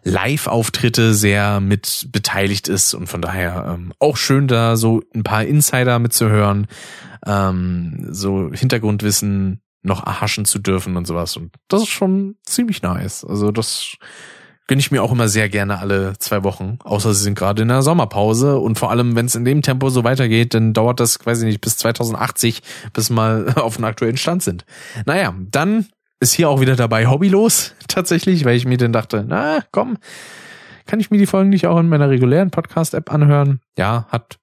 Live-Auftritte 0.06 1.16
sehr 1.16 1.60
mit 1.60 2.08
beteiligt 2.12 2.68
ist 2.68 2.94
und 2.94 3.08
von 3.08 3.22
daher 3.22 3.76
ähm, 3.76 3.92
auch 4.00 4.18
schön 4.18 4.48
da 4.48 4.78
so 4.78 5.02
ein 5.14 5.24
paar 5.24 5.44
Insider 5.44 5.98
mitzuhören, 5.98 6.68
ähm, 7.26 8.08
so 8.12 8.52
Hintergrundwissen 8.54 9.62
noch 9.82 10.06
erhaschen 10.06 10.46
zu 10.46 10.60
dürfen 10.60 10.96
und 10.96 11.08
sowas 11.08 11.36
und 11.38 11.56
das 11.68 11.82
ist 11.82 11.90
schon 11.90 12.36
ziemlich 12.44 12.84
nice. 12.84 13.26
Also 13.26 13.52
das 13.52 13.98
gönne 14.68 14.80
ich 14.80 14.92
mir 14.92 15.02
auch 15.04 15.12
immer 15.12 15.28
sehr 15.28 15.50
gerne 15.50 15.80
alle 15.80 16.18
zwei 16.20 16.44
Wochen, 16.44 16.78
außer 16.84 17.14
sie 17.14 17.24
sind 17.24 17.38
gerade 17.38 17.64
in 17.64 17.68
der 17.68 17.82
Sommerpause 17.82 18.58
und 18.58 18.78
vor 18.78 18.92
allem, 18.92 19.16
wenn 19.16 19.26
es 19.26 19.36
in 19.36 19.46
dem 19.46 19.62
Tempo 19.62 19.90
so 19.90 20.04
weitergeht, 20.04 20.54
dann 20.54 20.74
dauert 20.74 21.00
das 21.00 21.20
quasi 21.20 21.46
nicht 21.46 21.62
bis 21.62 21.78
2080, 21.78 22.62
bis 22.94 23.10
mal 23.10 23.54
auf 23.56 23.76
dem 23.76 23.86
aktuellen 23.86 24.18
Stand 24.18 24.44
sind. 24.44 24.66
Naja, 25.06 25.34
dann 25.52 25.88
ist 26.20 26.34
hier 26.34 26.50
auch 26.50 26.62
wieder 26.62 26.76
dabei 26.76 27.08
hobbylos 27.08 27.74
tatsächlich, 27.88 28.46
weil 28.46 28.56
ich 28.56 28.66
mir 28.66 28.78
dann 28.78 28.94
dachte, 28.94 29.26
na 29.28 29.60
komm, 29.72 29.98
kann 30.86 31.00
ich 31.00 31.12
mir 31.12 31.18
die 31.18 31.26
Folgen 31.26 31.50
nicht 31.50 31.68
auch 31.68 31.80
in 31.80 31.90
meiner 31.90 32.10
regulären 32.10 32.52
Podcast-App 32.52 33.12
anhören? 33.12 33.60
Ja, 33.78 34.06
hat 34.10 34.38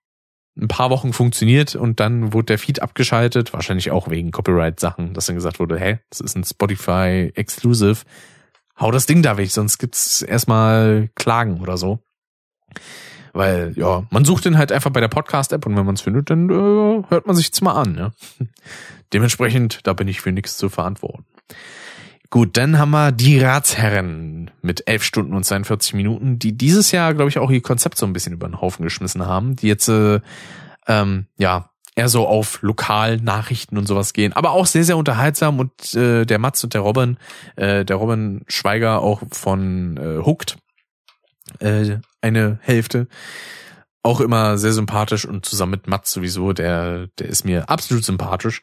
ein 0.56 0.68
paar 0.68 0.90
Wochen 0.90 1.12
funktioniert 1.12 1.76
und 1.76 2.00
dann 2.00 2.32
wurde 2.32 2.46
der 2.46 2.58
Feed 2.58 2.82
abgeschaltet, 2.82 3.52
wahrscheinlich 3.52 3.90
auch 3.90 4.10
wegen 4.10 4.32
Copyright-Sachen, 4.32 5.14
dass 5.14 5.26
dann 5.26 5.36
gesagt 5.36 5.60
wurde, 5.60 5.78
hey, 5.78 5.98
das 6.10 6.20
ist 6.20 6.36
ein 6.36 6.44
Spotify 6.44 7.32
Exclusive, 7.34 8.02
hau 8.78 8.90
das 8.90 9.06
Ding 9.06 9.22
da 9.22 9.38
weg, 9.38 9.50
sonst 9.50 9.78
gibt's 9.78 10.20
erstmal 10.20 11.08
Klagen 11.14 11.60
oder 11.60 11.78
so. 11.78 12.00
Weil, 13.32 13.72
ja, 13.76 14.06
man 14.10 14.26
sucht 14.26 14.44
den 14.44 14.58
halt 14.58 14.72
einfach 14.72 14.90
bei 14.90 15.00
der 15.00 15.08
Podcast-App 15.08 15.64
und 15.64 15.74
wenn 15.76 15.86
man 15.86 15.94
es 15.94 16.02
findet, 16.02 16.28
dann 16.28 16.50
äh, 16.50 17.02
hört 17.08 17.26
man 17.26 17.34
sich's 17.34 17.62
mal 17.62 17.72
an. 17.72 17.96
Ja? 17.96 18.12
Dementsprechend, 19.14 19.80
da 19.84 19.94
bin 19.94 20.08
ich 20.08 20.20
für 20.20 20.32
nichts 20.32 20.58
zu 20.58 20.68
verantworten. 20.68 21.24
Gut, 22.30 22.56
dann 22.56 22.78
haben 22.78 22.92
wir 22.92 23.12
die 23.12 23.38
Ratsherren 23.38 24.50
mit 24.62 24.88
11 24.88 25.04
Stunden 25.04 25.34
und 25.34 25.44
42 25.44 25.92
Minuten, 25.92 26.38
die 26.38 26.56
dieses 26.56 26.90
Jahr, 26.90 27.12
glaube 27.12 27.28
ich, 27.28 27.38
auch 27.38 27.50
ihr 27.50 27.60
Konzept 27.60 27.98
so 27.98 28.06
ein 28.06 28.14
bisschen 28.14 28.32
über 28.32 28.48
den 28.48 28.58
Haufen 28.58 28.84
geschmissen 28.84 29.26
haben, 29.26 29.54
die 29.54 29.68
jetzt 29.68 29.88
äh, 29.88 30.20
ähm, 30.88 31.26
ja 31.36 31.68
eher 31.94 32.08
so 32.08 32.26
auf 32.26 32.62
Lokalnachrichten 32.62 33.76
und 33.76 33.86
sowas 33.86 34.14
gehen, 34.14 34.32
aber 34.32 34.52
auch 34.52 34.64
sehr, 34.64 34.84
sehr 34.84 34.96
unterhaltsam 34.96 35.60
und 35.60 35.94
äh, 35.94 36.24
der 36.24 36.38
Mats 36.38 36.64
und 36.64 36.72
der 36.72 36.80
Robin, 36.80 37.18
äh, 37.56 37.84
der 37.84 37.96
Robin 37.96 38.44
Schweiger 38.48 39.02
auch 39.02 39.22
von 39.30 39.98
äh, 39.98 40.24
Hooked, 40.24 40.56
äh, 41.58 41.98
eine 42.22 42.58
Hälfte, 42.62 43.08
auch 44.02 44.20
immer 44.20 44.56
sehr 44.56 44.72
sympathisch 44.72 45.26
und 45.26 45.44
zusammen 45.44 45.72
mit 45.72 45.86
Mats 45.86 46.12
sowieso, 46.12 46.54
der, 46.54 47.08
der 47.18 47.28
ist 47.28 47.44
mir 47.44 47.68
absolut 47.68 48.04
sympathisch 48.04 48.62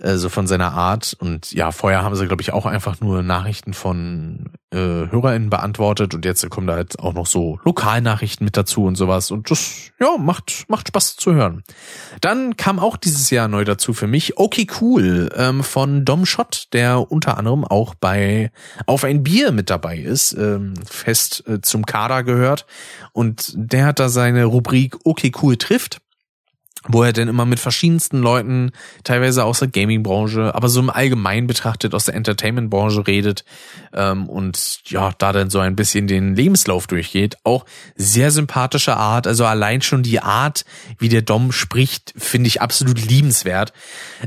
äh, 0.00 0.16
so 0.16 0.28
von 0.28 0.46
seiner 0.46 0.72
Art. 0.72 1.16
Und 1.18 1.52
ja, 1.52 1.72
vorher 1.72 2.02
haben 2.02 2.14
sie, 2.14 2.26
glaube 2.26 2.42
ich, 2.42 2.52
auch 2.52 2.66
einfach 2.66 3.00
nur 3.00 3.22
Nachrichten 3.22 3.74
von 3.74 4.50
äh, 4.72 4.76
HörerInnen 4.76 5.50
beantwortet 5.50 6.14
und 6.14 6.24
jetzt 6.24 6.48
kommen 6.50 6.66
da 6.66 6.78
jetzt 6.78 6.98
auch 6.98 7.12
noch 7.12 7.26
so 7.26 7.58
Lokalnachrichten 7.64 8.44
mit 8.44 8.56
dazu 8.56 8.84
und 8.84 8.96
sowas. 8.96 9.30
Und 9.30 9.50
das, 9.50 9.90
ja, 9.98 10.16
macht, 10.18 10.64
macht 10.68 10.88
Spaß 10.88 11.16
zu 11.16 11.34
hören. 11.34 11.64
Dann 12.20 12.56
kam 12.56 12.78
auch 12.78 12.96
dieses 12.96 13.30
Jahr 13.30 13.48
neu 13.48 13.64
dazu 13.64 13.92
für 13.92 14.06
mich 14.06 14.38
Okay 14.38 14.66
Cool 14.80 15.30
ähm, 15.36 15.62
von 15.62 16.04
Dom 16.04 16.26
Schott, 16.26 16.68
der 16.72 17.10
unter 17.10 17.36
anderem 17.36 17.64
auch 17.64 17.94
bei 17.94 18.52
Auf 18.86 19.04
ein 19.04 19.22
Bier 19.22 19.52
mit 19.52 19.70
dabei 19.70 19.98
ist, 19.98 20.32
ähm, 20.32 20.74
fest 20.88 21.44
äh, 21.48 21.60
zum 21.60 21.84
Kader 21.84 22.22
gehört. 22.22 22.66
Und 23.12 23.52
der 23.56 23.86
hat 23.86 23.98
da 23.98 24.08
seine 24.08 24.44
Rubrik 24.44 24.98
Okay 25.04 25.32
Cool 25.40 25.56
trifft 25.56 26.00
wo 26.88 27.02
er 27.02 27.12
denn 27.12 27.28
immer 27.28 27.44
mit 27.44 27.60
verschiedensten 27.60 28.18
Leuten, 28.20 28.72
teilweise 29.04 29.44
aus 29.44 29.58
der 29.58 29.68
Gaming-Branche, 29.68 30.54
aber 30.54 30.68
so 30.68 30.80
im 30.80 30.90
Allgemeinen 30.90 31.46
betrachtet 31.46 31.94
aus 31.94 32.06
der 32.06 32.14
Entertainment-Branche 32.14 33.06
redet 33.06 33.44
ähm, 33.92 34.28
und 34.28 34.80
ja, 34.86 35.12
da 35.18 35.32
dann 35.32 35.50
so 35.50 35.58
ein 35.58 35.76
bisschen 35.76 36.06
den 36.06 36.34
Lebenslauf 36.34 36.86
durchgeht. 36.86 37.36
Auch 37.44 37.66
sehr 37.96 38.30
sympathische 38.30 38.96
Art, 38.96 39.26
also 39.26 39.44
allein 39.44 39.82
schon 39.82 40.02
die 40.02 40.20
Art, 40.20 40.64
wie 40.98 41.10
der 41.10 41.22
Dom 41.22 41.52
spricht, 41.52 42.14
finde 42.16 42.48
ich 42.48 42.62
absolut 42.62 43.04
liebenswert. 43.06 43.72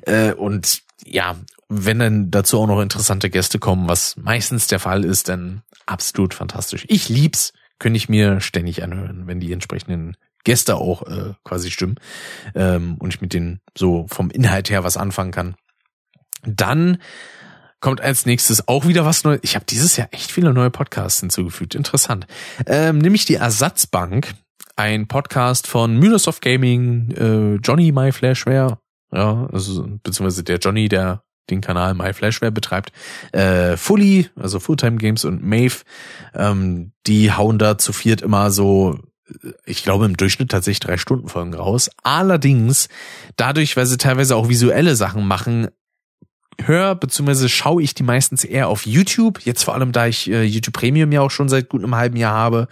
Äh, 0.03 0.33
und 0.33 0.83
ja, 1.05 1.35
wenn 1.69 1.99
dann 1.99 2.29
dazu 2.29 2.59
auch 2.59 2.67
noch 2.67 2.81
interessante 2.81 3.29
Gäste 3.29 3.57
kommen, 3.57 3.87
was 3.87 4.15
meistens 4.17 4.67
der 4.67 4.79
Fall 4.79 5.03
ist, 5.03 5.27
dann 5.27 5.63
absolut 5.87 6.35
fantastisch. 6.35 6.85
Ich 6.87 7.09
lieb's, 7.09 7.53
könnte 7.79 7.97
ich 7.97 8.09
mir 8.09 8.41
ständig 8.41 8.83
anhören, 8.83 9.25
wenn 9.25 9.39
die 9.39 9.51
entsprechenden 9.51 10.15
Gäste 10.43 10.75
auch 10.75 11.03
äh, 11.03 11.33
quasi 11.43 11.71
stimmen 11.71 11.95
ähm, 12.55 12.95
und 12.99 13.13
ich 13.13 13.21
mit 13.21 13.33
denen 13.33 13.61
so 13.77 14.05
vom 14.07 14.29
Inhalt 14.29 14.69
her 14.69 14.83
was 14.83 14.97
anfangen 14.97 15.31
kann. 15.31 15.55
Dann 16.45 16.97
kommt 17.79 18.01
als 18.01 18.25
nächstes 18.25 18.67
auch 18.67 18.87
wieder 18.87 19.05
was 19.05 19.23
Neues. 19.23 19.41
Ich 19.43 19.55
habe 19.55 19.65
dieses 19.65 19.97
Jahr 19.97 20.07
echt 20.11 20.31
viele 20.31 20.53
neue 20.53 20.69
Podcasts 20.69 21.19
hinzugefügt. 21.19 21.75
Interessant. 21.75 22.27
Ähm, 22.65 22.97
nämlich 22.97 23.25
die 23.25 23.35
Ersatzbank, 23.35 24.33
ein 24.75 25.07
Podcast 25.07 25.67
von 25.67 25.97
Microsoft 25.97 26.41
Gaming, 26.41 27.11
äh, 27.11 27.55
Johnny 27.55 27.91
My 27.91 28.11
Flashware, 28.11 28.79
ja, 29.13 29.47
also 29.51 29.85
beziehungsweise 30.01 30.43
der 30.43 30.57
Johnny, 30.57 30.87
der 30.89 31.23
den 31.49 31.61
Kanal 31.61 31.93
My 31.93 32.13
Flashware 32.13 32.51
betreibt, 32.51 32.91
äh, 33.33 33.75
Fully, 33.75 34.29
also 34.35 34.59
Fulltime 34.59 34.97
Games 34.97 35.25
und 35.25 35.43
Maeve, 35.43 35.83
ähm, 36.33 36.93
die 37.05 37.33
hauen 37.33 37.59
da 37.59 37.77
zu 37.77 37.91
viert 37.91 38.21
immer 38.21 38.49
so 38.49 38.97
ich 39.65 39.83
glaube 39.83 40.05
im 40.05 40.17
Durchschnitt 40.17 40.51
tatsächlich 40.51 40.79
drei 40.79 40.97
Stunden 40.97 41.27
Folgen 41.27 41.53
raus. 41.53 41.89
Allerdings, 42.03 42.89
dadurch, 43.35 43.75
weil 43.77 43.85
sie 43.85 43.97
teilweise 43.97 44.35
auch 44.35 44.49
visuelle 44.49 44.95
Sachen 44.95 45.27
machen, 45.27 45.69
höre 46.61 46.95
bzw. 46.95 47.47
schaue 47.47 47.81
ich 47.81 47.93
die 47.93 48.03
meistens 48.03 48.43
eher 48.43 48.67
auf 48.67 48.85
YouTube. 48.85 49.39
Jetzt 49.41 49.63
vor 49.63 49.73
allem, 49.73 49.91
da 49.91 50.07
ich 50.07 50.29
äh, 50.29 50.43
YouTube 50.43 50.73
Premium 50.73 51.11
ja 51.11 51.21
auch 51.21 51.31
schon 51.31 51.49
seit 51.49 51.69
gut 51.69 51.83
einem 51.83 51.95
halben 51.95 52.17
Jahr 52.17 52.33
habe, 52.33 52.67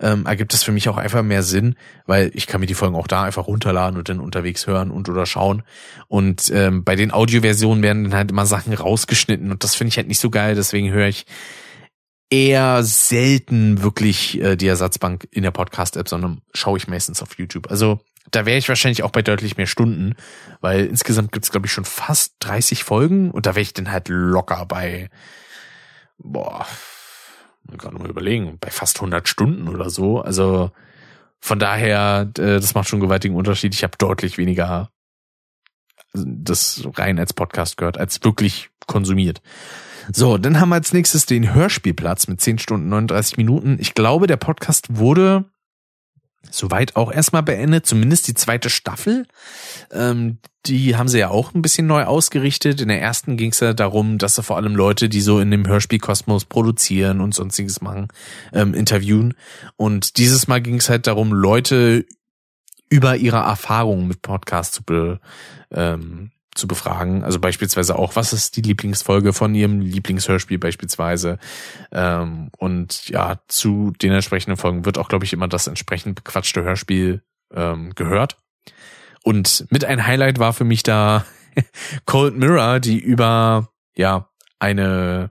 ähm, 0.00 0.26
ergibt 0.26 0.54
es 0.54 0.62
für 0.62 0.72
mich 0.72 0.88
auch 0.88 0.96
einfach 0.96 1.22
mehr 1.22 1.42
Sinn, 1.42 1.76
weil 2.06 2.30
ich 2.34 2.46
kann 2.46 2.60
mir 2.60 2.66
die 2.66 2.74
Folgen 2.74 2.96
auch 2.96 3.06
da 3.06 3.22
einfach 3.22 3.46
runterladen 3.46 3.98
und 3.98 4.08
dann 4.08 4.20
unterwegs 4.20 4.66
hören 4.66 4.90
und 4.90 5.08
oder 5.08 5.26
schauen. 5.26 5.62
Und 6.08 6.50
ähm, 6.54 6.84
bei 6.84 6.96
den 6.96 7.12
Audioversionen 7.12 7.82
werden 7.82 8.04
dann 8.04 8.14
halt 8.14 8.30
immer 8.30 8.46
Sachen 8.46 8.72
rausgeschnitten 8.72 9.50
und 9.50 9.64
das 9.64 9.74
finde 9.74 9.88
ich 9.88 9.96
halt 9.96 10.08
nicht 10.08 10.20
so 10.20 10.30
geil. 10.30 10.54
Deswegen 10.54 10.90
höre 10.90 11.08
ich 11.08 11.26
eher 12.32 12.82
selten 12.82 13.82
wirklich 13.82 14.40
äh, 14.40 14.56
die 14.56 14.66
Ersatzbank 14.66 15.28
in 15.30 15.42
der 15.42 15.50
Podcast-App, 15.50 16.08
sondern 16.08 16.40
schaue 16.54 16.78
ich 16.78 16.88
meistens 16.88 17.22
auf 17.22 17.36
YouTube. 17.38 17.70
Also 17.70 18.00
da 18.30 18.46
wäre 18.46 18.56
ich 18.56 18.70
wahrscheinlich 18.70 19.02
auch 19.02 19.10
bei 19.10 19.20
deutlich 19.20 19.58
mehr 19.58 19.66
Stunden, 19.66 20.14
weil 20.62 20.86
insgesamt 20.86 21.32
gibt's 21.32 21.50
glaube 21.50 21.66
ich, 21.66 21.72
schon 21.72 21.84
fast 21.84 22.36
30 22.40 22.84
Folgen 22.84 23.30
und 23.30 23.44
da 23.44 23.50
wäre 23.50 23.60
ich 23.60 23.74
dann 23.74 23.92
halt 23.92 24.08
locker 24.08 24.64
bei, 24.64 25.10
boah, 26.16 26.66
gerade 27.68 27.98
mal 27.98 28.08
überlegen, 28.08 28.56
bei 28.58 28.70
fast 28.70 28.96
100 28.96 29.28
Stunden 29.28 29.68
oder 29.68 29.90
so. 29.90 30.22
Also 30.22 30.70
von 31.38 31.58
daher, 31.58 32.30
äh, 32.38 32.60
das 32.60 32.74
macht 32.74 32.88
schon 32.88 32.96
einen 33.00 33.08
gewaltigen 33.08 33.36
Unterschied. 33.36 33.74
Ich 33.74 33.82
habe 33.82 33.98
deutlich 33.98 34.38
weniger 34.38 34.90
das 36.14 36.82
rein 36.94 37.18
als 37.18 37.34
Podcast 37.34 37.76
gehört, 37.76 37.98
als 37.98 38.24
wirklich 38.24 38.70
konsumiert. 38.86 39.42
So, 40.10 40.38
dann 40.38 40.58
haben 40.58 40.70
wir 40.70 40.76
als 40.76 40.92
nächstes 40.92 41.26
den 41.26 41.54
Hörspielplatz 41.54 42.26
mit 42.26 42.40
10 42.40 42.58
Stunden 42.58 42.88
39 42.88 43.36
Minuten. 43.36 43.76
Ich 43.80 43.94
glaube, 43.94 44.26
der 44.26 44.36
Podcast 44.36 44.96
wurde 44.96 45.44
soweit 46.50 46.96
auch 46.96 47.12
erstmal 47.12 47.42
beendet, 47.42 47.86
zumindest 47.86 48.26
die 48.28 48.34
zweite 48.34 48.70
Staffel. 48.70 49.26
Ähm, 49.92 50.38
die 50.66 50.96
haben 50.96 51.08
sie 51.08 51.18
ja 51.18 51.28
auch 51.28 51.54
ein 51.54 51.62
bisschen 51.62 51.86
neu 51.86 52.04
ausgerichtet. 52.04 52.80
In 52.80 52.88
der 52.88 53.00
ersten 53.00 53.36
ging 53.36 53.50
es 53.50 53.60
ja 53.60 53.74
darum, 53.74 54.18
dass 54.18 54.36
sie 54.36 54.42
vor 54.42 54.56
allem 54.56 54.76
Leute, 54.76 55.08
die 55.08 55.20
so 55.20 55.40
in 55.40 55.50
dem 55.50 55.66
Hörspielkosmos 55.66 56.44
produzieren 56.44 57.20
und 57.20 57.34
sonstiges 57.34 57.80
machen, 57.80 58.08
ähm, 58.52 58.74
interviewen. 58.74 59.34
Und 59.76 60.18
dieses 60.18 60.48
Mal 60.48 60.60
ging 60.60 60.76
es 60.76 60.88
halt 60.88 61.06
darum, 61.06 61.32
Leute 61.32 62.06
über 62.88 63.16
ihre 63.16 63.38
Erfahrungen 63.38 64.06
mit 64.06 64.22
Podcasts 64.22 64.76
zu, 64.76 64.84
be, 64.84 65.20
ähm, 65.70 66.30
zu 66.54 66.68
befragen. 66.68 67.24
Also 67.24 67.38
beispielsweise 67.38 67.98
auch, 67.98 68.16
was 68.16 68.32
ist 68.32 68.56
die 68.56 68.62
Lieblingsfolge 68.62 69.32
von 69.32 69.54
ihrem 69.54 69.80
Lieblingshörspiel 69.80 70.58
beispielsweise. 70.58 71.38
Ähm, 71.90 72.50
und 72.58 73.08
ja, 73.08 73.40
zu 73.48 73.92
den 74.02 74.12
entsprechenden 74.12 74.56
Folgen 74.56 74.84
wird 74.84 74.98
auch, 74.98 75.08
glaube 75.08 75.24
ich, 75.24 75.32
immer 75.32 75.48
das 75.48 75.66
entsprechend 75.66 76.16
bequatschte 76.16 76.62
Hörspiel 76.62 77.22
ähm, 77.54 77.94
gehört. 77.94 78.36
Und 79.22 79.66
mit 79.70 79.84
ein 79.84 80.06
Highlight 80.06 80.38
war 80.38 80.52
für 80.52 80.64
mich 80.64 80.82
da 80.82 81.24
Cold 82.06 82.36
Mirror, 82.36 82.80
die 82.80 82.98
über 82.98 83.68
ja 83.96 84.28
eine 84.58 85.30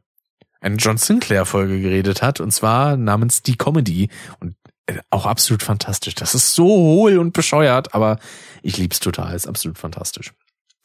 eine 0.61 0.75
John 0.75 0.97
Sinclair 0.97 1.45
Folge 1.45 1.81
geredet 1.81 2.21
hat 2.21 2.39
und 2.39 2.51
zwar 2.51 2.95
namens 2.95 3.41
Die 3.41 3.57
Comedy 3.57 4.09
und 4.39 4.55
äh, 4.85 4.99
auch 5.09 5.25
absolut 5.25 5.63
fantastisch. 5.63 6.15
Das 6.15 6.35
ist 6.35 6.53
so 6.53 6.65
hohl 6.65 7.17
und 7.17 7.33
bescheuert, 7.33 7.93
aber 7.95 8.19
ich 8.61 8.77
lieb's 8.77 8.99
total. 8.99 9.35
Ist 9.35 9.47
absolut 9.47 9.77
fantastisch. 9.77 10.33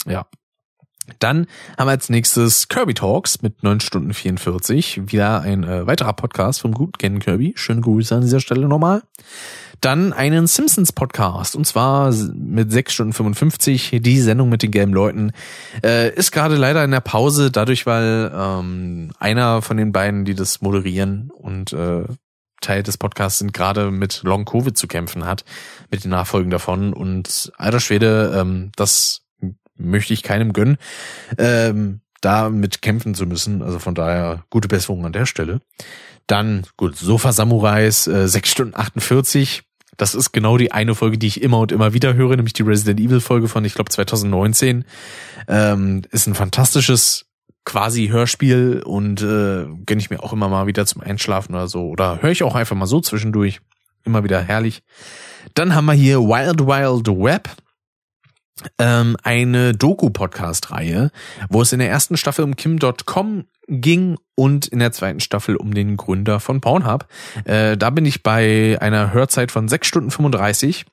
Ja. 0.06 0.26
Dann 1.20 1.46
haben 1.78 1.86
wir 1.86 1.92
als 1.92 2.10
nächstes 2.10 2.68
Kirby 2.68 2.94
Talks 2.94 3.40
mit 3.42 3.62
9 3.62 3.80
Stunden 3.80 4.12
44. 4.12 5.12
Wieder 5.12 5.40
ein 5.40 5.64
äh, 5.64 5.86
weiterer 5.86 6.12
Podcast 6.12 6.60
vom 6.60 6.72
guten 6.72 6.98
Ken 6.98 7.20
Kirby. 7.20 7.54
Schöne 7.56 7.80
Grüße 7.80 8.14
an 8.14 8.22
dieser 8.22 8.40
Stelle 8.40 8.66
nochmal. 8.66 9.02
Dann 9.80 10.12
einen 10.12 10.46
Simpsons 10.46 10.92
Podcast 10.92 11.54
und 11.54 11.66
zwar 11.66 12.12
mit 12.12 12.72
6 12.72 12.92
Stunden 12.92 13.12
55. 13.12 13.98
Die 14.00 14.20
Sendung 14.20 14.48
mit 14.48 14.62
den 14.62 14.70
gelben 14.70 14.92
Leuten 14.92 15.32
äh, 15.84 16.12
ist 16.14 16.32
gerade 16.32 16.56
leider 16.56 16.82
in 16.82 16.90
der 16.90 17.00
Pause, 17.00 17.50
dadurch, 17.50 17.86
weil 17.86 18.32
ähm, 18.34 19.12
einer 19.18 19.62
von 19.62 19.76
den 19.76 19.92
beiden, 19.92 20.24
die 20.24 20.34
das 20.34 20.60
moderieren 20.60 21.30
und 21.30 21.72
äh, 21.72 22.04
Teil 22.62 22.82
des 22.82 22.96
Podcasts 22.96 23.38
sind, 23.38 23.52
gerade 23.52 23.90
mit 23.90 24.22
Long 24.24 24.46
Covid 24.46 24.76
zu 24.76 24.88
kämpfen 24.88 25.26
hat, 25.26 25.44
mit 25.90 26.04
den 26.04 26.10
Nachfolgen 26.10 26.50
davon. 26.50 26.94
Und 26.94 27.52
alter 27.58 27.80
Schwede, 27.80 28.34
ähm, 28.34 28.72
das 28.76 29.25
möchte 29.76 30.14
ich 30.14 30.22
keinem 30.22 30.52
gönnen, 30.52 30.76
ähm, 31.38 32.00
da 32.20 32.48
mit 32.50 32.82
kämpfen 32.82 33.14
zu 33.14 33.26
müssen. 33.26 33.62
Also 33.62 33.78
von 33.78 33.94
daher 33.94 34.44
gute 34.50 34.68
Besserung 34.68 35.04
an 35.04 35.12
der 35.12 35.26
Stelle. 35.26 35.60
Dann, 36.26 36.66
gut, 36.76 36.96
Sofa 36.96 37.32
Samurais, 37.32 38.06
äh, 38.06 38.28
6 38.28 38.50
Stunden 38.50 38.76
48. 38.76 39.62
Das 39.96 40.14
ist 40.14 40.32
genau 40.32 40.58
die 40.58 40.72
eine 40.72 40.94
Folge, 40.94 41.18
die 41.18 41.26
ich 41.26 41.40
immer 41.40 41.58
und 41.60 41.72
immer 41.72 41.94
wieder 41.94 42.14
höre, 42.14 42.36
nämlich 42.36 42.52
die 42.52 42.62
Resident 42.62 43.00
Evil 43.00 43.20
Folge 43.20 43.48
von, 43.48 43.64
ich 43.64 43.74
glaube, 43.74 43.90
2019. 43.90 44.84
Ähm, 45.48 46.02
ist 46.10 46.26
ein 46.26 46.34
fantastisches 46.34 47.26
quasi 47.64 48.08
Hörspiel 48.08 48.82
und 48.84 49.20
äh, 49.22 49.66
gönne 49.86 50.00
ich 50.00 50.10
mir 50.10 50.22
auch 50.22 50.32
immer 50.32 50.48
mal 50.48 50.66
wieder 50.66 50.86
zum 50.86 51.02
Einschlafen 51.02 51.54
oder 51.54 51.68
so. 51.68 51.88
Oder 51.88 52.22
höre 52.22 52.30
ich 52.30 52.42
auch 52.42 52.54
einfach 52.54 52.76
mal 52.76 52.86
so 52.86 53.00
zwischendurch. 53.00 53.60
Immer 54.04 54.22
wieder 54.22 54.40
herrlich. 54.40 54.82
Dann 55.54 55.74
haben 55.74 55.86
wir 55.86 55.92
hier 55.92 56.20
Wild 56.20 56.60
Wild 56.60 57.08
Web 57.08 57.50
ähm, 58.78 59.16
eine 59.22 59.74
Doku-Podcast-Reihe, 59.74 61.10
wo 61.48 61.62
es 61.62 61.72
in 61.72 61.78
der 61.78 61.90
ersten 61.90 62.16
Staffel 62.16 62.44
um 62.44 62.56
Kim.com 62.56 63.44
ging 63.68 64.16
und 64.34 64.66
in 64.66 64.78
der 64.78 64.92
zweiten 64.92 65.20
Staffel 65.20 65.56
um 65.56 65.74
den 65.74 65.96
Gründer 65.96 66.40
von 66.40 66.60
Pornhub. 66.60 67.06
Äh, 67.44 67.76
da 67.76 67.90
bin 67.90 68.04
ich 68.06 68.22
bei 68.22 68.78
einer 68.80 69.12
Hörzeit 69.12 69.50
von 69.50 69.68
6 69.68 69.86
Stunden 69.86 70.10
35 70.10 70.86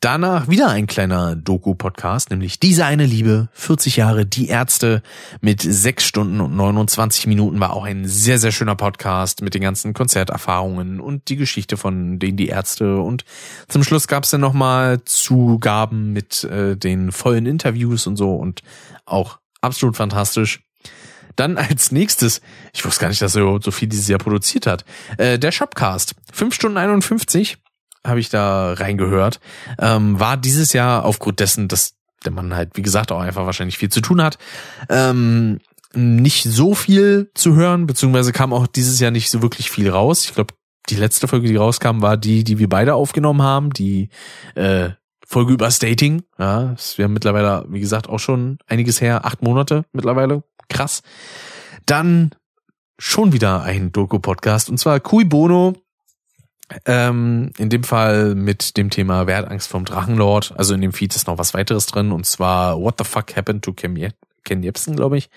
Danach 0.00 0.48
wieder 0.48 0.68
ein 0.68 0.86
kleiner 0.86 1.34
Doku-Podcast, 1.34 2.30
nämlich 2.30 2.60
Diese 2.60 2.84
eine 2.84 3.04
Liebe, 3.04 3.48
40 3.52 3.96
Jahre, 3.96 4.26
die 4.26 4.46
Ärzte 4.46 5.02
mit 5.40 5.60
6 5.60 6.04
Stunden 6.04 6.40
und 6.40 6.54
29 6.54 7.26
Minuten 7.26 7.58
war 7.58 7.72
auch 7.72 7.82
ein 7.82 8.06
sehr, 8.06 8.38
sehr 8.38 8.52
schöner 8.52 8.76
Podcast 8.76 9.42
mit 9.42 9.54
den 9.54 9.62
ganzen 9.62 9.94
Konzerterfahrungen 9.94 11.00
und 11.00 11.28
die 11.28 11.34
Geschichte 11.34 11.76
von 11.76 12.20
denen 12.20 12.36
die 12.36 12.46
Ärzte 12.46 12.98
und 12.98 13.24
zum 13.66 13.82
Schluss 13.82 14.06
gab 14.06 14.22
es 14.22 14.30
dann 14.30 14.40
nochmal 14.40 15.02
Zugaben 15.04 16.12
mit 16.12 16.44
äh, 16.44 16.76
den 16.76 17.10
vollen 17.10 17.46
Interviews 17.46 18.06
und 18.06 18.14
so 18.14 18.36
und 18.36 18.62
auch 19.04 19.40
absolut 19.62 19.96
fantastisch. 19.96 20.60
Dann 21.34 21.56
als 21.56 21.90
nächstes, 21.90 22.40
ich 22.72 22.84
wusste 22.84 23.00
gar 23.00 23.08
nicht, 23.08 23.20
dass 23.20 23.34
er 23.34 23.58
so 23.60 23.70
viel 23.72 23.88
dieses 23.88 24.06
Jahr 24.06 24.20
produziert 24.20 24.68
hat, 24.68 24.84
äh, 25.16 25.40
der 25.40 25.50
Shopcast. 25.50 26.14
5 26.32 26.54
Stunden 26.54 26.76
51 26.76 27.58
habe 28.04 28.20
ich 28.20 28.28
da 28.28 28.72
reingehört. 28.72 29.40
Ähm, 29.78 30.18
war 30.18 30.36
dieses 30.36 30.72
Jahr 30.72 31.04
aufgrund 31.04 31.40
dessen, 31.40 31.68
dass 31.68 31.94
der 32.24 32.32
Mann 32.32 32.54
halt, 32.54 32.70
wie 32.74 32.82
gesagt, 32.82 33.12
auch 33.12 33.20
einfach 33.20 33.46
wahrscheinlich 33.46 33.78
viel 33.78 33.90
zu 33.90 34.00
tun 34.00 34.22
hat, 34.22 34.38
ähm, 34.88 35.60
nicht 35.94 36.44
so 36.44 36.74
viel 36.74 37.30
zu 37.34 37.54
hören, 37.54 37.86
beziehungsweise 37.86 38.32
kam 38.32 38.52
auch 38.52 38.66
dieses 38.66 39.00
Jahr 39.00 39.10
nicht 39.10 39.30
so 39.30 39.42
wirklich 39.42 39.70
viel 39.70 39.88
raus. 39.88 40.24
Ich 40.24 40.34
glaube, 40.34 40.54
die 40.88 40.96
letzte 40.96 41.28
Folge, 41.28 41.48
die 41.48 41.56
rauskam, 41.56 42.02
war 42.02 42.16
die, 42.16 42.44
die 42.44 42.58
wir 42.58 42.68
beide 42.68 42.94
aufgenommen 42.94 43.42
haben, 43.42 43.70
die 43.70 44.08
äh, 44.54 44.90
Folge 45.26 45.52
über 45.52 45.70
Stating. 45.70 46.22
Ja, 46.38 46.74
wir 46.96 47.04
haben 47.04 47.12
mittlerweile, 47.12 47.66
wie 47.68 47.80
gesagt, 47.80 48.08
auch 48.08 48.18
schon 48.18 48.58
einiges 48.66 49.00
her, 49.00 49.24
acht 49.24 49.42
Monate 49.42 49.84
mittlerweile. 49.92 50.42
Krass. 50.68 51.02
Dann 51.86 52.30
schon 52.98 53.32
wieder 53.32 53.62
ein 53.62 53.92
Doku-Podcast 53.92 54.70
und 54.70 54.78
zwar 54.78 55.00
Kui 55.00 55.24
Bono 55.24 55.74
ähm, 56.84 57.52
in 57.58 57.70
dem 57.70 57.84
Fall 57.84 58.34
mit 58.34 58.76
dem 58.76 58.90
Thema 58.90 59.26
Wer 59.26 59.38
hat 59.38 59.50
Angst 59.50 59.68
vom 59.68 59.84
Drachenlord. 59.84 60.54
Also 60.56 60.74
in 60.74 60.80
dem 60.80 60.92
Feed 60.92 61.14
ist 61.14 61.26
noch 61.26 61.38
was 61.38 61.54
weiteres 61.54 61.86
drin 61.86 62.12
und 62.12 62.26
zwar 62.26 62.80
What 62.80 62.96
the 62.98 63.04
fuck 63.04 63.36
happened 63.36 63.64
to 63.64 63.72
Ken, 63.72 63.96
Ye 63.96 64.10
Ken 64.44 64.62
Jebsen, 64.62 64.96
glaube 64.96 65.18
ich. 65.18 65.28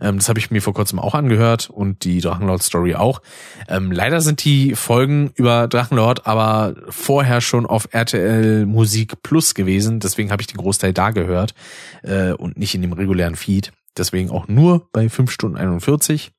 Ähm, 0.00 0.18
das 0.18 0.28
habe 0.28 0.38
ich 0.38 0.50
mir 0.50 0.62
vor 0.62 0.74
kurzem 0.74 0.98
auch 0.98 1.14
angehört 1.14 1.70
und 1.70 2.04
die 2.04 2.20
Drachenlord-Story 2.20 2.94
auch. 2.94 3.20
Ähm, 3.68 3.90
leider 3.90 4.20
sind 4.20 4.44
die 4.44 4.74
Folgen 4.74 5.32
über 5.34 5.66
Drachenlord 5.68 6.26
aber 6.26 6.74
vorher 6.88 7.40
schon 7.40 7.66
auf 7.66 7.88
RTL 7.92 8.66
Musik 8.66 9.22
Plus 9.22 9.54
gewesen. 9.54 10.00
Deswegen 10.00 10.30
habe 10.30 10.42
ich 10.42 10.46
den 10.46 10.58
Großteil 10.58 10.92
da 10.92 11.10
gehört 11.10 11.54
äh, 12.02 12.32
und 12.32 12.56
nicht 12.56 12.74
in 12.74 12.82
dem 12.82 12.92
regulären 12.92 13.34
Feed. 13.34 13.72
Deswegen 13.96 14.30
auch 14.30 14.46
nur 14.46 14.88
bei 14.92 15.08
5 15.08 15.30
Stunden 15.30 15.56
41. 15.56 16.32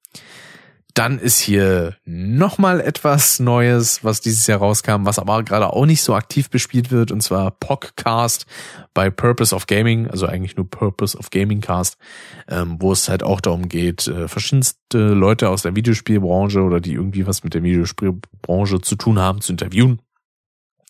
Dann 0.93 1.19
ist 1.19 1.39
hier 1.39 1.95
nochmal 2.05 2.81
etwas 2.81 3.39
Neues, 3.39 4.03
was 4.03 4.21
dieses 4.21 4.47
Jahr 4.47 4.59
rauskam, 4.59 5.05
was 5.05 5.19
aber 5.19 5.43
gerade 5.43 5.71
auch 5.71 5.85
nicht 5.85 6.01
so 6.01 6.15
aktiv 6.15 6.49
bespielt 6.49 6.91
wird, 6.91 7.11
und 7.11 7.21
zwar 7.21 7.51
Podcast 7.51 8.45
bei 8.93 9.09
Purpose 9.09 9.55
of 9.55 9.67
Gaming, 9.67 10.07
also 10.07 10.25
eigentlich 10.25 10.57
nur 10.57 10.69
Purpose 10.69 11.17
of 11.17 11.29
Gaming 11.29 11.61
Cast, 11.61 11.97
ähm, 12.49 12.77
wo 12.79 12.91
es 12.91 13.09
halt 13.09 13.23
auch 13.23 13.41
darum 13.41 13.69
geht, 13.69 14.07
äh, 14.07 14.27
verschiedenste 14.27 14.99
Leute 15.13 15.49
aus 15.49 15.61
der 15.61 15.75
Videospielbranche 15.75 16.61
oder 16.61 16.79
die 16.79 16.93
irgendwie 16.93 17.25
was 17.27 17.43
mit 17.43 17.53
der 17.53 17.63
Videospielbranche 17.63 18.81
zu 18.81 18.95
tun 18.95 19.19
haben, 19.19 19.41
zu 19.41 19.53
interviewen 19.53 20.01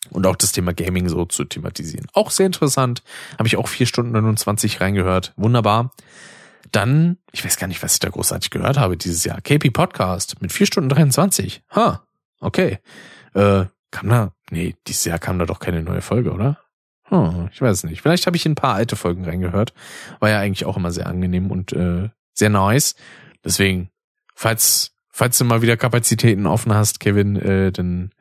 und 0.10 0.26
auch 0.26 0.36
das 0.36 0.52
Thema 0.52 0.74
Gaming 0.74 1.10
so 1.10 1.26
zu 1.26 1.46
thematisieren. 1.46 2.08
Auch 2.14 2.32
sehr 2.32 2.46
interessant. 2.46 3.04
Habe 3.38 3.48
ich 3.48 3.58
auch 3.58 3.68
vier 3.68 3.86
Stunden 3.86 4.12
29 4.14 4.82
reingehört. 4.82 5.34
Wunderbar. 5.38 5.92
Dann, 6.72 7.18
ich 7.32 7.44
weiß 7.44 7.58
gar 7.58 7.68
nicht, 7.68 7.84
was 7.84 7.94
ich 7.94 8.00
da 8.00 8.10
großartig 8.10 8.50
gehört 8.50 8.78
habe 8.78 8.98
dieses 8.98 9.24
Jahr. 9.24 9.42
KP 9.42 9.72
Podcast 9.72 10.42
mit 10.42 10.52
vier 10.52 10.68
Stunden 10.68 10.90
23. 10.90 11.64
Ha, 11.76 12.06
okay. 12.40 12.80
Äh, 13.34 13.66
kam 13.92 14.10
da, 14.10 14.34
nee, 14.50 14.76
dieses 14.88 15.06
Jahr 15.06 15.20
kam 15.20 15.38
da 15.38 15.46
doch 15.46 15.60
keine 15.60 15.84
neue 15.84 16.02
Folge, 16.02 16.32
oder? 16.32 16.60
Hm, 17.12 17.50
ich 17.52 17.62
weiß 17.62 17.84
nicht. 17.84 18.02
Vielleicht 18.02 18.26
habe 18.26 18.38
ich 18.38 18.46
in 18.46 18.54
ein 18.54 18.56
paar 18.56 18.76
alte 18.76 18.96
Folgen 18.96 19.26
reingehört. 19.26 19.74
War 20.20 20.30
ja 20.30 20.40
eigentlich 20.40 20.66
auch 20.66 20.78
immer 20.78 20.92
sehr 20.92 21.08
angenehm 21.08 21.52
und 21.52 21.74
äh, 21.74 22.10
sehr 22.34 22.50
nice. 22.50 22.96
Deswegen, 23.44 23.90
falls, 24.34 24.94
falls 25.10 25.38
du 25.38 25.44
mal 25.44 25.62
wieder 25.62 25.76
Kapazitäten 25.76 26.48
offen 26.48 26.74
hast, 26.74 27.02
Kevin, 27.02 27.36
äh, 27.36 27.72
dann 27.74 28.12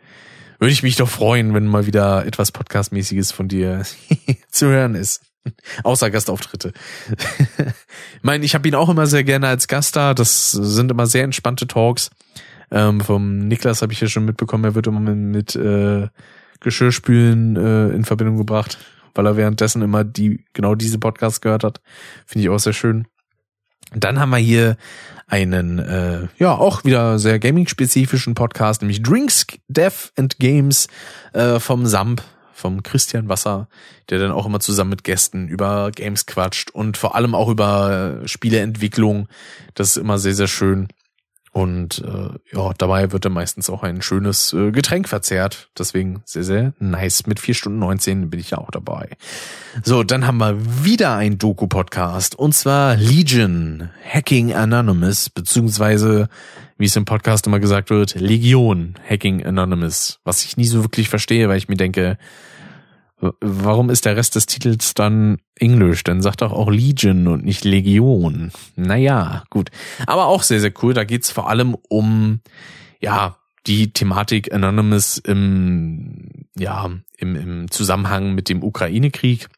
würde 0.58 0.72
ich 0.72 0.82
mich 0.82 0.96
doch 0.96 1.08
freuen, 1.08 1.54
wenn 1.54 1.66
mal 1.66 1.86
wieder 1.86 2.26
etwas 2.26 2.50
Podcastmäßiges 2.50 3.30
von 3.30 3.48
dir 3.48 3.84
zu 4.50 4.66
hören 4.66 4.96
ist. 4.96 5.22
Außer 5.84 6.10
Gastauftritte. 6.10 6.72
ich 7.58 8.22
meine, 8.22 8.44
ich 8.44 8.54
habe 8.54 8.68
ihn 8.68 8.74
auch 8.74 8.88
immer 8.88 9.06
sehr 9.06 9.24
gerne 9.24 9.48
als 9.48 9.68
Gast 9.68 9.96
da. 9.96 10.14
Das 10.14 10.50
sind 10.52 10.90
immer 10.90 11.06
sehr 11.06 11.24
entspannte 11.24 11.66
Talks. 11.66 12.10
Ähm, 12.70 13.00
vom 13.00 13.38
Niklas 13.38 13.82
habe 13.82 13.92
ich 13.92 14.00
ja 14.00 14.08
schon 14.08 14.24
mitbekommen, 14.24 14.64
er 14.64 14.74
wird 14.74 14.86
immer 14.86 15.00
mit, 15.00 15.16
mit 15.16 15.56
äh, 15.56 16.08
Geschirrspülen 16.60 17.56
äh, 17.56 17.88
in 17.88 18.04
Verbindung 18.04 18.36
gebracht, 18.36 18.78
weil 19.14 19.26
er 19.26 19.36
währenddessen 19.36 19.82
immer 19.82 20.04
die 20.04 20.44
genau 20.52 20.76
diese 20.76 20.98
Podcasts 20.98 21.40
gehört 21.40 21.64
hat. 21.64 21.80
Finde 22.26 22.44
ich 22.44 22.50
auch 22.50 22.60
sehr 22.60 22.72
schön. 22.72 23.06
Dann 23.92 24.20
haben 24.20 24.30
wir 24.30 24.38
hier 24.38 24.76
einen, 25.26 25.78
äh, 25.80 26.28
ja, 26.38 26.52
auch 26.52 26.84
wieder 26.84 27.18
sehr 27.18 27.38
gaming-spezifischen 27.38 28.34
Podcast, 28.34 28.82
nämlich 28.82 29.02
Drinks, 29.02 29.46
Death 29.68 30.12
and 30.16 30.38
Games 30.38 30.86
äh, 31.32 31.58
vom 31.58 31.86
SAMP 31.86 32.22
vom 32.60 32.82
Christian 32.82 33.28
Wasser, 33.28 33.68
der 34.10 34.18
dann 34.18 34.30
auch 34.30 34.46
immer 34.46 34.60
zusammen 34.60 34.90
mit 34.90 35.04
Gästen 35.04 35.48
über 35.48 35.90
Games 35.90 36.26
quatscht 36.26 36.70
und 36.70 36.96
vor 36.96 37.14
allem 37.14 37.34
auch 37.34 37.48
über 37.48 38.20
Spieleentwicklung. 38.26 39.28
Das 39.74 39.88
ist 39.88 39.96
immer 39.96 40.18
sehr, 40.18 40.34
sehr 40.34 40.48
schön. 40.48 40.88
Und 41.52 42.04
äh, 42.06 42.56
ja, 42.56 42.72
dabei 42.78 43.10
wird 43.10 43.24
dann 43.24 43.32
meistens 43.32 43.70
auch 43.70 43.82
ein 43.82 44.02
schönes 44.02 44.52
äh, 44.52 44.70
Getränk 44.70 45.08
verzehrt. 45.08 45.68
Deswegen 45.76 46.22
sehr, 46.24 46.44
sehr 46.44 46.74
nice. 46.78 47.26
Mit 47.26 47.40
vier 47.40 47.54
Stunden 47.54 47.80
19 47.80 48.30
bin 48.30 48.38
ich 48.38 48.50
ja 48.50 48.58
auch 48.58 48.70
dabei. 48.70 49.16
So, 49.82 50.04
dann 50.04 50.28
haben 50.28 50.38
wir 50.38 50.56
wieder 50.84 51.16
ein 51.16 51.38
Doku-Podcast. 51.38 52.36
Und 52.36 52.54
zwar 52.54 52.94
Legion, 52.94 53.90
Hacking 54.08 54.54
Anonymous, 54.54 55.28
beziehungsweise, 55.28 56.28
wie 56.80 56.86
es 56.86 56.96
im 56.96 57.04
Podcast 57.04 57.46
immer 57.46 57.60
gesagt 57.60 57.90
wird, 57.90 58.14
Legion, 58.14 58.94
Hacking 59.08 59.44
Anonymous. 59.44 60.18
Was 60.24 60.44
ich 60.44 60.56
nie 60.56 60.64
so 60.64 60.82
wirklich 60.82 61.08
verstehe, 61.08 61.48
weil 61.48 61.58
ich 61.58 61.68
mir 61.68 61.76
denke, 61.76 62.18
Warum 63.40 63.90
ist 63.90 64.06
der 64.06 64.16
Rest 64.16 64.34
des 64.34 64.46
Titels 64.46 64.94
dann 64.94 65.38
Englisch? 65.54 66.04
Dann 66.04 66.22
sagt 66.22 66.40
doch 66.40 66.52
auch 66.52 66.70
Legion 66.70 67.28
und 67.28 67.44
nicht 67.44 67.64
Legion. 67.64 68.50
Naja, 68.76 69.44
gut. 69.50 69.70
Aber 70.06 70.26
auch 70.26 70.42
sehr, 70.42 70.60
sehr 70.60 70.72
cool. 70.82 70.94
Da 70.94 71.04
geht's 71.04 71.30
vor 71.30 71.50
allem 71.50 71.76
um, 71.90 72.40
ja, 72.98 73.36
die 73.66 73.92
Thematik 73.92 74.54
Anonymous 74.54 75.18
im, 75.18 76.46
ja, 76.56 76.90
im, 77.18 77.36
im 77.36 77.70
Zusammenhang 77.70 78.34
mit 78.34 78.48
dem 78.48 78.62
Ukraine-Krieg. 78.62 79.48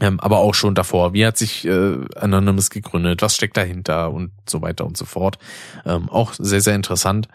Ähm, 0.00 0.18
aber 0.20 0.38
auch 0.38 0.54
schon 0.54 0.74
davor. 0.74 1.12
Wie 1.12 1.26
hat 1.26 1.36
sich 1.36 1.66
äh, 1.66 1.98
Anonymous 2.16 2.70
gegründet? 2.70 3.22
Was 3.22 3.34
steckt 3.34 3.56
dahinter? 3.56 4.12
Und 4.12 4.32
so 4.48 4.62
weiter 4.62 4.86
und 4.86 4.96
so 4.96 5.04
fort. 5.04 5.38
Ähm, 5.84 6.08
auch 6.08 6.32
sehr, 6.38 6.60
sehr 6.60 6.74
interessant. 6.74 7.28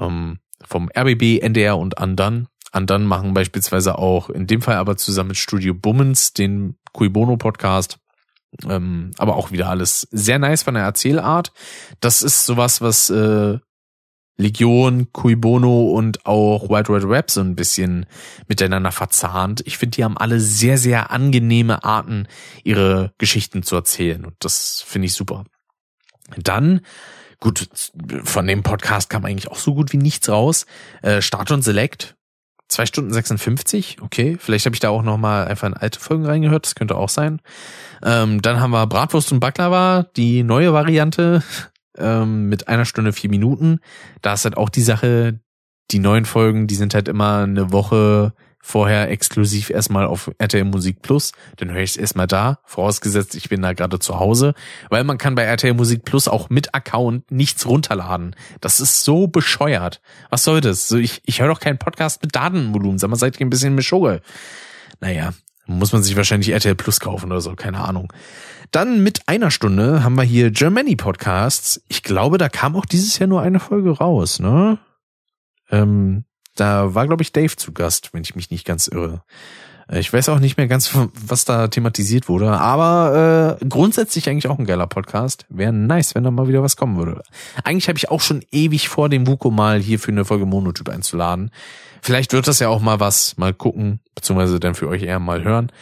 Ähm, 0.00 0.38
vom 0.64 0.90
RBB, 0.96 1.40
NDR 1.40 1.78
und 1.78 1.98
Andan 1.98 2.48
Andan 2.72 3.04
machen 3.04 3.34
beispielsweise 3.34 3.98
auch, 3.98 4.30
in 4.30 4.46
dem 4.46 4.60
Fall 4.62 4.76
aber 4.76 4.96
zusammen 4.96 5.28
mit 5.28 5.36
Studio 5.36 5.74
Bummens, 5.74 6.32
den 6.32 6.76
Cui 6.92 7.08
Bono 7.08 7.36
Podcast. 7.36 7.98
Ähm, 8.68 9.10
aber 9.18 9.36
auch 9.36 9.50
wieder 9.50 9.68
alles 9.68 10.08
sehr 10.10 10.38
nice 10.38 10.62
von 10.62 10.74
der 10.74 10.84
Erzählart. 10.84 11.52
Das 12.00 12.22
ist 12.22 12.46
sowas, 12.46 12.80
was 12.80 13.10
äh, 13.10 13.58
Legion, 14.38 15.12
Cui 15.12 15.36
Bono 15.36 15.90
und 15.90 16.24
auch 16.24 16.70
Wild 16.70 16.88
Red 16.88 17.04
Rap 17.04 17.30
so 17.30 17.40
ein 17.40 17.56
bisschen 17.56 18.06
miteinander 18.46 18.92
verzahnt. 18.92 19.62
Ich 19.66 19.76
finde, 19.76 19.96
die 19.96 20.04
haben 20.04 20.16
alle 20.16 20.40
sehr, 20.40 20.78
sehr 20.78 21.10
angenehme 21.10 21.84
Arten, 21.84 22.26
ihre 22.64 23.12
Geschichten 23.18 23.62
zu 23.62 23.76
erzählen. 23.76 24.24
Und 24.24 24.34
das 24.40 24.82
finde 24.86 25.06
ich 25.06 25.14
super. 25.14 25.44
Dann 26.36 26.80
Gut, 27.40 27.68
von 28.24 28.48
dem 28.48 28.64
Podcast 28.64 29.10
kam 29.10 29.24
eigentlich 29.24 29.48
auch 29.48 29.58
so 29.58 29.72
gut 29.72 29.92
wie 29.92 29.96
nichts 29.96 30.28
raus. 30.28 30.66
Äh, 31.02 31.22
Start 31.22 31.52
und 31.52 31.62
Select 31.62 32.16
Zwei 32.68 32.84
Stunden 32.84 33.12
56, 33.14 34.02
okay. 34.02 34.36
Vielleicht 34.38 34.66
habe 34.66 34.76
ich 34.76 34.80
da 34.80 34.90
auch 34.90 35.02
noch 35.02 35.16
mal 35.16 35.46
einfach 35.46 35.66
in 35.66 35.74
alte 35.74 35.98
Folgen 35.98 36.26
reingehört, 36.26 36.66
das 36.66 36.74
könnte 36.74 36.96
auch 36.96 37.08
sein. 37.08 37.40
Ähm, 38.02 38.42
dann 38.42 38.60
haben 38.60 38.72
wir 38.72 38.86
Bratwurst 38.86 39.32
und 39.32 39.40
Baklava, 39.40 40.06
die 40.16 40.42
neue 40.42 40.74
Variante 40.74 41.42
ähm, 41.98 42.48
mit 42.48 42.68
einer 42.68 42.84
Stunde 42.84 43.12
vier 43.12 43.30
Minuten. 43.30 43.80
Da 44.22 44.34
ist 44.34 44.44
halt 44.44 44.56
auch 44.56 44.68
die 44.68 44.82
Sache, 44.82 45.40
die 45.90 45.98
neuen 45.98 46.24
Folgen, 46.24 46.66
die 46.66 46.74
sind 46.74 46.94
halt 46.94 47.08
immer 47.08 47.38
eine 47.38 47.72
Woche 47.72 48.32
vorher 48.60 49.10
exklusiv 49.10 49.70
erstmal 49.70 50.06
auf 50.06 50.30
RTL 50.38 50.64
Musik 50.64 51.00
Plus. 51.00 51.32
Dann 51.56 51.70
höre 51.70 51.82
ich 51.82 51.90
es 51.90 51.96
erstmal 51.96 52.26
da, 52.26 52.58
vorausgesetzt, 52.64 53.34
ich 53.34 53.48
bin 53.48 53.62
da 53.62 53.72
gerade 53.72 53.98
zu 53.98 54.18
Hause. 54.18 54.54
Weil 54.90 55.04
man 55.04 55.16
kann 55.16 55.34
bei 55.34 55.44
RTL 55.44 55.74
Musik 55.74 56.04
Plus 56.04 56.28
auch 56.28 56.50
mit 56.50 56.74
Account 56.74 57.30
nichts 57.30 57.66
runterladen. 57.66 58.36
Das 58.60 58.80
ist 58.80 59.04
so 59.04 59.26
bescheuert. 59.26 60.00
Was 60.28 60.44
soll 60.44 60.60
das? 60.60 60.88
So, 60.88 60.96
ich, 60.96 61.22
ich 61.24 61.40
höre 61.40 61.48
doch 61.48 61.60
keinen 61.60 61.78
Podcast 61.78 62.22
mit 62.22 62.34
Datenvolumen. 62.34 62.98
Sag 62.98 63.08
mal, 63.10 63.16
seid 63.16 63.40
ihr 63.40 63.46
ein 63.46 63.50
bisschen 63.50 63.74
Mischugge? 63.74 64.20
Naja, 65.00 65.32
muss 65.68 65.92
man 65.92 66.02
sich 66.02 66.16
wahrscheinlich 66.16 66.50
RTL 66.50 66.74
Plus 66.74 66.98
kaufen 66.98 67.30
oder 67.30 67.40
so, 67.40 67.54
keine 67.54 67.80
Ahnung. 67.80 68.12
Dann 68.70 69.02
mit 69.02 69.28
einer 69.28 69.50
Stunde 69.50 70.02
haben 70.02 70.16
wir 70.16 70.24
hier 70.24 70.50
Germany 70.50 70.96
Podcasts. 70.96 71.80
Ich 71.88 72.02
glaube, 72.02 72.38
da 72.38 72.48
kam 72.48 72.74
auch 72.74 72.86
dieses 72.86 73.18
Jahr 73.18 73.28
nur 73.28 73.42
eine 73.42 73.60
Folge 73.60 73.90
raus, 73.90 74.40
ne? 74.40 74.78
Ähm, 75.70 76.24
da 76.56 76.94
war, 76.94 77.06
glaube 77.06 77.22
ich, 77.22 77.32
Dave 77.32 77.54
zu 77.54 77.72
Gast, 77.72 78.12
wenn 78.12 78.22
ich 78.22 78.34
mich 78.34 78.50
nicht 78.50 78.66
ganz 78.66 78.88
irre. 78.88 79.22
Äh, 79.88 80.00
ich 80.00 80.12
weiß 80.12 80.28
auch 80.28 80.38
nicht 80.38 80.56
mehr 80.56 80.68
ganz, 80.68 80.90
was 81.12 81.44
da 81.44 81.68
thematisiert 81.68 82.28
wurde, 82.28 82.50
aber 82.50 83.58
äh, 83.60 83.64
grundsätzlich 83.66 84.28
eigentlich 84.28 84.48
auch 84.48 84.58
ein 84.58 84.66
geiler 84.66 84.86
Podcast. 84.86 85.46
Wäre 85.48 85.72
nice, 85.72 86.14
wenn 86.14 86.24
da 86.24 86.30
mal 86.30 86.48
wieder 86.48 86.62
was 86.62 86.76
kommen 86.76 86.96
würde. 86.96 87.22
Eigentlich 87.64 87.88
habe 87.88 87.98
ich 87.98 88.10
auch 88.10 88.20
schon 88.20 88.42
ewig 88.50 88.88
vor, 88.88 89.08
dem 89.08 89.26
Wuko 89.26 89.50
mal 89.50 89.80
hier 89.80 89.98
für 89.98 90.12
eine 90.12 90.24
Folge 90.24 90.46
Monotyp 90.46 90.88
einzuladen. 90.88 91.50
Vielleicht 92.02 92.32
wird 92.32 92.48
das 92.48 92.60
ja 92.60 92.68
auch 92.68 92.80
mal 92.80 93.00
was, 93.00 93.36
mal 93.36 93.52
gucken, 93.52 94.00
beziehungsweise 94.14 94.60
dann 94.60 94.74
für 94.74 94.88
euch 94.88 95.02
eher 95.02 95.18
mal 95.18 95.42
hören. 95.42 95.72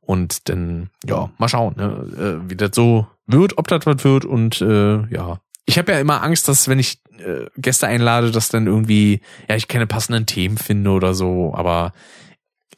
Und 0.00 0.48
dann, 0.48 0.90
ja, 1.06 1.30
mal 1.38 1.48
schauen, 1.48 1.74
ne, 1.76 2.40
äh, 2.44 2.50
wie 2.50 2.56
das 2.56 2.70
so 2.74 3.06
wird, 3.26 3.58
ob 3.58 3.68
das 3.68 3.86
was 3.86 4.04
wird 4.04 4.24
und 4.24 4.60
äh, 4.60 5.06
ja. 5.06 5.40
Ich 5.64 5.78
habe 5.78 5.92
ja 5.92 6.00
immer 6.00 6.22
Angst, 6.22 6.48
dass 6.48 6.66
wenn 6.66 6.80
ich 6.80 7.00
äh, 7.18 7.46
Gäste 7.56 7.86
einlade, 7.86 8.32
dass 8.32 8.48
dann 8.48 8.66
irgendwie, 8.66 9.20
ja, 9.48 9.54
ich 9.54 9.68
keine 9.68 9.86
passenden 9.86 10.26
Themen 10.26 10.58
finde 10.58 10.90
oder 10.90 11.14
so, 11.14 11.54
aber 11.54 11.92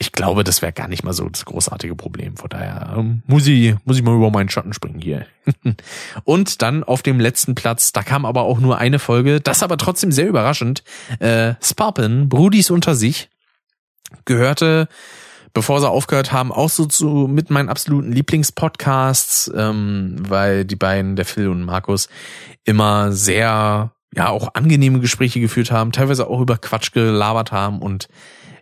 ich 0.05 0.13
glaube, 0.13 0.45
das 0.45 0.61
wäre 0.61 0.73
gar 0.73 0.87
nicht 0.87 1.03
mal 1.03 1.15
so 1.15 1.27
das 1.31 1.47
großartige 1.47 1.95
Problem. 1.95 2.37
Von 2.37 2.51
daher 2.51 2.95
ähm, 2.99 3.23
muss 3.27 3.47
ich, 3.47 3.75
muss 3.85 3.97
ich 3.97 4.03
mal 4.03 4.15
über 4.15 4.31
meinen 4.31 4.51
Schatten 4.51 4.75
springen 4.75 5.01
hier. 5.01 5.25
und 6.25 6.61
dann 6.61 6.85
auf 6.85 7.01
dem 7.03 7.19
letzten 7.19 7.55
Platz, 7.55 7.93
da 7.93 8.03
kam 8.03 8.27
aber 8.27 8.43
auch 8.43 8.61
nur 8.61 8.77
eine 8.77 8.99
Folge, 8.99 9.41
das 9.41 9.63
aber 9.63 9.79
trotzdem 9.79 10.13
sehr 10.13 10.29
überraschend. 10.29 10.85
Äh, 11.21 11.55
Sparpen, 11.63 12.29
Brudis 12.29 12.71
unter 12.71 12.95
sich, 12.95 13.31
gehörte, 14.27 14.89
bevor 15.55 15.81
sie 15.81 15.89
aufgehört 15.89 16.33
haben, 16.33 16.53
auch 16.53 16.69
so 16.69 16.85
zu 16.85 17.27
mit 17.27 17.49
meinen 17.49 17.71
absoluten 17.71 18.13
Lieblingspodcasts, 18.13 19.51
ähm, 19.57 20.17
weil 20.19 20.67
die 20.67 20.77
beiden, 20.77 21.17
der 21.17 21.25
Phil 21.25 21.49
und 21.49 21.63
Markus, 21.63 22.11
immer 22.65 23.11
sehr 23.11 23.93
ja 24.15 24.29
auch 24.29 24.55
angenehme 24.55 25.01
Gespräche 25.01 25.41
geführt 25.41 25.73
haben, 25.73 25.93
teilweise 25.93 26.27
auch 26.27 26.41
über 26.41 26.59
Quatsch 26.59 26.93
gelabert 26.93 27.53
haben 27.53 27.81
und 27.81 28.09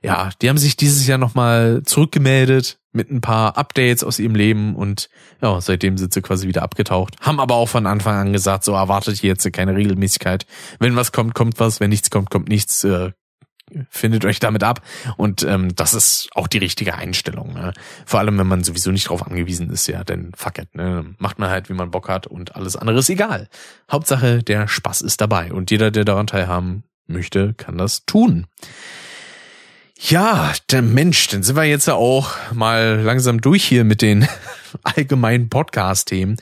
ja, 0.02 0.30
die 0.40 0.48
haben 0.48 0.58
sich 0.58 0.76
dieses 0.76 1.06
Jahr 1.06 1.18
nochmal 1.18 1.82
zurückgemeldet 1.84 2.78
mit 2.92 3.10
ein 3.10 3.20
paar 3.20 3.56
Updates 3.56 4.04
aus 4.04 4.18
ihrem 4.18 4.34
Leben 4.34 4.74
und 4.74 5.08
ja, 5.40 5.60
seitdem 5.60 5.96
sind 5.96 6.12
sie 6.12 6.20
quasi 6.20 6.46
wieder 6.46 6.62
abgetaucht. 6.62 7.16
Haben 7.20 7.40
aber 7.40 7.54
auch 7.54 7.68
von 7.68 7.86
Anfang 7.86 8.16
an 8.16 8.32
gesagt, 8.32 8.64
so 8.64 8.72
erwartet 8.72 9.18
hier 9.18 9.30
jetzt 9.30 9.50
keine 9.52 9.74
Regelmäßigkeit. 9.74 10.46
Wenn 10.78 10.96
was 10.96 11.12
kommt, 11.12 11.34
kommt 11.34 11.58
was, 11.58 11.80
wenn 11.80 11.90
nichts 11.90 12.10
kommt, 12.10 12.30
kommt 12.30 12.48
nichts. 12.48 12.84
Äh, 12.84 13.12
findet 13.88 14.24
euch 14.24 14.38
damit 14.38 14.64
ab. 14.64 14.82
Und 15.16 15.44
ähm, 15.44 15.74
das 15.74 15.94
ist 15.94 16.28
auch 16.34 16.46
die 16.46 16.58
richtige 16.58 16.94
Einstellung. 16.94 17.54
Ne? 17.54 17.72
Vor 18.04 18.20
allem, 18.20 18.38
wenn 18.38 18.46
man 18.46 18.64
sowieso 18.64 18.90
nicht 18.90 19.08
drauf 19.08 19.26
angewiesen 19.26 19.70
ist, 19.70 19.86
ja, 19.86 20.04
denn 20.04 20.32
fuck 20.36 20.58
it, 20.58 20.74
ne? 20.74 21.14
macht 21.18 21.38
man 21.38 21.48
halt, 21.48 21.70
wie 21.70 21.74
man 21.74 21.90
Bock 21.90 22.08
hat 22.08 22.26
und 22.26 22.54
alles 22.54 22.76
andere 22.76 22.98
ist 22.98 23.08
egal. 23.08 23.48
Hauptsache, 23.90 24.42
der 24.42 24.68
Spaß 24.68 25.00
ist 25.00 25.20
dabei 25.20 25.52
und 25.52 25.70
jeder, 25.70 25.90
der 25.90 26.04
daran 26.04 26.26
teilhaben 26.26 26.84
möchte, 27.06 27.54
kann 27.54 27.78
das 27.78 28.04
tun. 28.04 28.46
Ja, 30.08 30.52
der 30.72 30.82
Mensch, 30.82 31.28
dann 31.28 31.44
sind 31.44 31.54
wir 31.54 31.62
jetzt 31.62 31.86
ja 31.86 31.94
auch 31.94 32.34
mal 32.52 33.00
langsam 33.00 33.40
durch 33.40 33.64
hier 33.64 33.84
mit 33.84 34.02
den 34.02 34.26
allgemeinen 34.82 35.48
Podcast-Themen. 35.48 36.38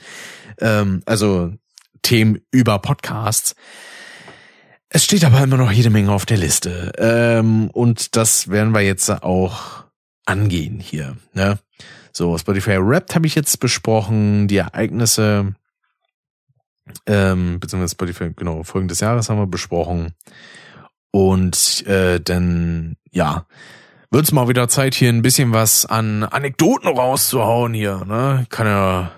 Ähm, 0.59 1.03
also 1.05 1.53
Themen 2.01 2.41
über 2.49 2.79
Podcasts. 2.79 3.55
Es 4.89 5.05
steht 5.05 5.23
aber 5.23 5.43
immer 5.43 5.57
noch 5.57 5.71
jede 5.71 5.91
Menge 5.91 6.11
auf 6.11 6.25
der 6.25 6.37
Liste. 6.37 6.91
Ähm, 6.97 7.69
und 7.69 8.15
das 8.15 8.49
werden 8.49 8.73
wir 8.73 8.81
jetzt 8.81 9.11
auch 9.11 9.83
angehen 10.25 10.79
hier. 10.79 11.17
Ne? 11.33 11.59
So, 12.13 12.35
Spotify 12.39 12.77
Wrapped 12.79 13.13
habe 13.13 13.27
ich 13.27 13.35
jetzt 13.35 13.59
besprochen, 13.59 14.47
die 14.47 14.57
Ereignisse, 14.57 15.53
ähm, 17.05 17.59
beziehungsweise 17.59 17.91
Spotify, 17.91 18.31
genau, 18.35 18.63
Folgen 18.63 18.87
des 18.87 19.01
Jahres 19.01 19.29
haben 19.29 19.37
wir 19.37 19.45
besprochen. 19.45 20.15
Und 21.11 21.85
äh, 21.87 22.19
dann, 22.19 22.95
ja, 23.11 23.45
wird's 24.11 24.31
mal 24.31 24.47
wieder 24.47 24.69
Zeit, 24.69 24.95
hier 24.95 25.09
ein 25.09 25.21
bisschen 25.21 25.53
was 25.53 25.85
an 25.85 26.23
Anekdoten 26.23 26.87
rauszuhauen 26.87 27.73
hier. 27.73 28.05
Ne? 28.05 28.45
Kann 28.49 28.67
ja 28.67 29.11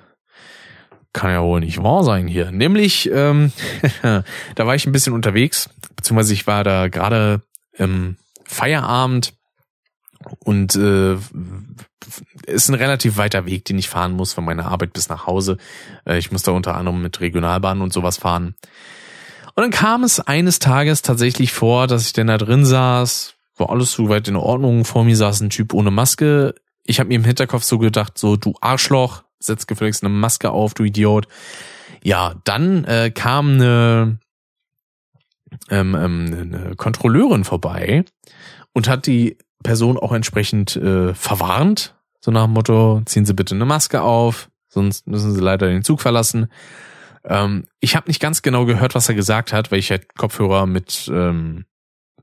kann 1.13 1.29
ja 1.29 1.43
wohl 1.43 1.59
nicht 1.59 1.81
wahr 1.81 2.03
sein 2.03 2.27
hier. 2.27 2.51
Nämlich, 2.51 3.09
ähm, 3.11 3.53
da 4.01 4.67
war 4.67 4.75
ich 4.75 4.85
ein 4.87 4.91
bisschen 4.91 5.13
unterwegs, 5.13 5.69
beziehungsweise 5.95 6.33
ich 6.33 6.47
war 6.47 6.63
da 6.63 6.87
gerade 6.87 7.41
im 7.73 8.17
Feierabend 8.45 9.33
und 10.39 10.75
äh, 10.75 11.17
ist 12.47 12.69
ein 12.69 12.75
relativ 12.75 13.17
weiter 13.17 13.45
Weg, 13.45 13.65
den 13.65 13.77
ich 13.77 13.89
fahren 13.89 14.13
muss 14.13 14.33
von 14.33 14.43
meiner 14.43 14.65
Arbeit 14.65 14.93
bis 14.93 15.09
nach 15.09 15.27
Hause. 15.27 15.57
Äh, 16.05 16.17
ich 16.17 16.31
muss 16.31 16.43
da 16.43 16.51
unter 16.51 16.75
anderem 16.75 17.01
mit 17.01 17.19
Regionalbahnen 17.19 17.83
und 17.83 17.93
sowas 17.93 18.17
fahren. 18.17 18.55
Und 19.55 19.61
dann 19.61 19.71
kam 19.71 20.03
es 20.03 20.19
eines 20.19 20.59
Tages 20.59 21.01
tatsächlich 21.01 21.53
vor, 21.53 21.87
dass 21.87 22.07
ich 22.07 22.13
denn 22.13 22.27
da 22.27 22.37
drin 22.37 22.65
saß, 22.65 23.35
war 23.57 23.69
alles 23.69 23.91
soweit 23.91 24.27
in 24.27 24.35
Ordnung. 24.35 24.83
Vor 24.83 25.03
mir 25.03 25.15
saß 25.15 25.41
ein 25.41 25.49
Typ 25.49 25.73
ohne 25.73 25.91
Maske. 25.91 26.55
Ich 26.83 26.99
habe 26.99 27.09
mir 27.09 27.15
im 27.15 27.23
Hinterkopf 27.23 27.63
so 27.63 27.77
gedacht, 27.77 28.17
so 28.17 28.35
du 28.35 28.55
Arschloch, 28.61 29.23
setz 29.39 29.67
gefälligst 29.67 30.03
eine 30.03 30.13
Maske 30.13 30.49
auf, 30.49 30.73
du 30.73 30.83
Idiot. 30.83 31.27
Ja, 32.03 32.35
dann 32.43 32.83
äh, 32.85 33.11
kam 33.11 33.53
eine, 33.53 34.19
ähm, 35.69 35.95
ähm, 35.95 36.53
eine 36.53 36.75
Kontrolleurin 36.75 37.43
vorbei 37.43 38.05
und 38.73 38.89
hat 38.89 39.05
die 39.05 39.37
Person 39.61 39.97
auch 39.97 40.11
entsprechend 40.11 40.75
äh, 40.75 41.13
verwarnt. 41.13 41.95
So 42.19 42.31
nach 42.31 42.45
dem 42.45 42.53
Motto, 42.53 43.01
ziehen 43.05 43.25
Sie 43.25 43.33
bitte 43.33 43.55
eine 43.55 43.65
Maske 43.65 44.01
auf, 44.01 44.49
sonst 44.67 45.07
müssen 45.07 45.33
Sie 45.33 45.41
leider 45.41 45.67
den 45.67 45.83
Zug 45.83 46.01
verlassen. 46.01 46.47
Ähm, 47.25 47.65
ich 47.79 47.95
habe 47.95 48.07
nicht 48.07 48.19
ganz 48.19 48.41
genau 48.41 48.65
gehört, 48.65 48.95
was 48.95 49.09
er 49.09 49.15
gesagt 49.15 49.53
hat, 49.53 49.71
weil 49.71 49.79
ich 49.79 49.91
halt 49.91 50.15
Kopfhörer 50.15 50.65
mit 50.65 51.09
ähm, 51.13 51.65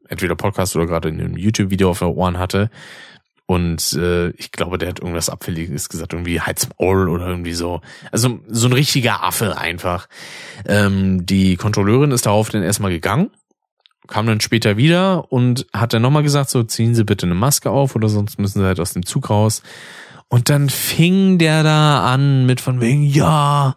entweder 0.08 0.34
Podcast 0.34 0.76
oder 0.76 0.86
gerade 0.86 1.08
in 1.08 1.20
einem 1.20 1.36
YouTube-Video 1.36 1.90
auf 1.90 2.00
den 2.00 2.08
Ohren 2.08 2.38
hatte. 2.38 2.70
Und 3.46 3.94
äh, 3.94 4.30
ich 4.30 4.52
glaube, 4.52 4.78
der 4.78 4.90
hat 4.90 5.00
irgendwas 5.00 5.28
Abfälliges 5.28 5.88
gesagt, 5.88 6.12
irgendwie 6.12 6.40
Heiz 6.40 6.68
Maul 6.78 7.08
oder 7.08 7.26
irgendwie 7.26 7.52
so. 7.52 7.80
Also 8.12 8.38
so 8.46 8.68
ein 8.68 8.72
richtiger 8.72 9.24
Affe 9.24 9.58
einfach. 9.58 10.08
Ähm, 10.66 11.26
die 11.26 11.56
Kontrolleurin 11.56 12.12
ist 12.12 12.26
darauf 12.26 12.50
dann 12.50 12.62
erstmal 12.62 12.92
gegangen, 12.92 13.30
kam 14.06 14.26
dann 14.26 14.40
später 14.40 14.76
wieder 14.76 15.32
und 15.32 15.66
hat 15.72 15.92
dann 15.92 16.02
nochmal 16.02 16.22
gesagt, 16.22 16.50
so 16.50 16.62
ziehen 16.62 16.94
Sie 16.94 17.02
bitte 17.02 17.26
eine 17.26 17.34
Maske 17.34 17.70
auf 17.70 17.96
oder 17.96 18.08
sonst 18.08 18.38
müssen 18.38 18.60
Sie 18.60 18.66
halt 18.66 18.78
aus 18.78 18.92
dem 18.92 19.04
Zug 19.04 19.30
raus. 19.30 19.62
Und 20.28 20.48
dann 20.48 20.68
fing 20.68 21.38
der 21.38 21.64
da 21.64 22.04
an 22.12 22.46
mit 22.46 22.60
von 22.60 22.80
wegen, 22.80 23.02
ja, 23.02 23.74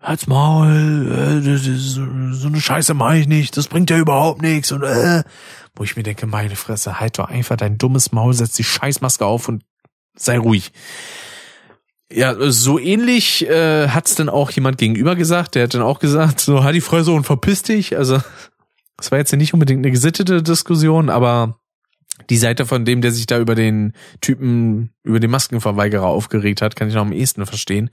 halt's 0.00 0.26
Maul, 0.26 1.40
äh, 1.42 1.56
so 1.66 2.48
eine 2.48 2.60
Scheiße 2.60 2.94
mache 2.94 3.18
ich 3.18 3.28
nicht, 3.28 3.56
das 3.56 3.68
bringt 3.68 3.90
ja 3.90 3.98
überhaupt 3.98 4.42
nichts 4.42 4.72
und 4.72 4.82
äh, 4.82 5.22
wo 5.74 5.84
ich 5.84 5.96
mir 5.96 6.02
denke, 6.02 6.26
meine 6.26 6.56
Fresse, 6.56 7.00
halt 7.00 7.18
doch 7.18 7.28
einfach 7.28 7.56
dein 7.56 7.78
dummes 7.78 8.12
Maul, 8.12 8.34
setz 8.34 8.54
die 8.54 8.64
Scheißmaske 8.64 9.24
auf 9.24 9.48
und 9.48 9.62
sei 10.16 10.38
ruhig. 10.38 10.72
Ja, 12.10 12.34
so 12.50 12.78
ähnlich 12.78 13.46
äh, 13.46 13.88
hat's 13.88 14.14
dann 14.14 14.28
auch 14.28 14.50
jemand 14.50 14.78
gegenüber 14.78 15.14
gesagt, 15.14 15.54
der 15.54 15.64
hat 15.64 15.74
dann 15.74 15.82
auch 15.82 15.98
gesagt, 15.98 16.40
so 16.40 16.64
halt 16.64 16.74
die 16.74 16.80
Fresse 16.80 17.12
und 17.12 17.24
verpiss 17.24 17.62
dich. 17.62 17.96
Also 17.96 18.20
das 18.96 19.10
war 19.10 19.18
jetzt 19.18 19.32
nicht 19.34 19.52
unbedingt 19.52 19.84
eine 19.84 19.90
gesittete 19.90 20.42
Diskussion, 20.42 21.10
aber 21.10 21.58
die 22.30 22.36
Seite 22.36 22.66
von 22.66 22.84
dem, 22.84 23.00
der 23.00 23.12
sich 23.12 23.26
da 23.26 23.38
über 23.38 23.54
den 23.54 23.92
Typen, 24.20 24.90
über 25.04 25.20
den 25.20 25.30
Maskenverweigerer 25.30 26.06
aufgeregt 26.06 26.62
hat, 26.62 26.76
kann 26.76 26.88
ich 26.88 26.94
noch 26.94 27.02
am 27.02 27.12
ehesten 27.12 27.46
verstehen. 27.46 27.90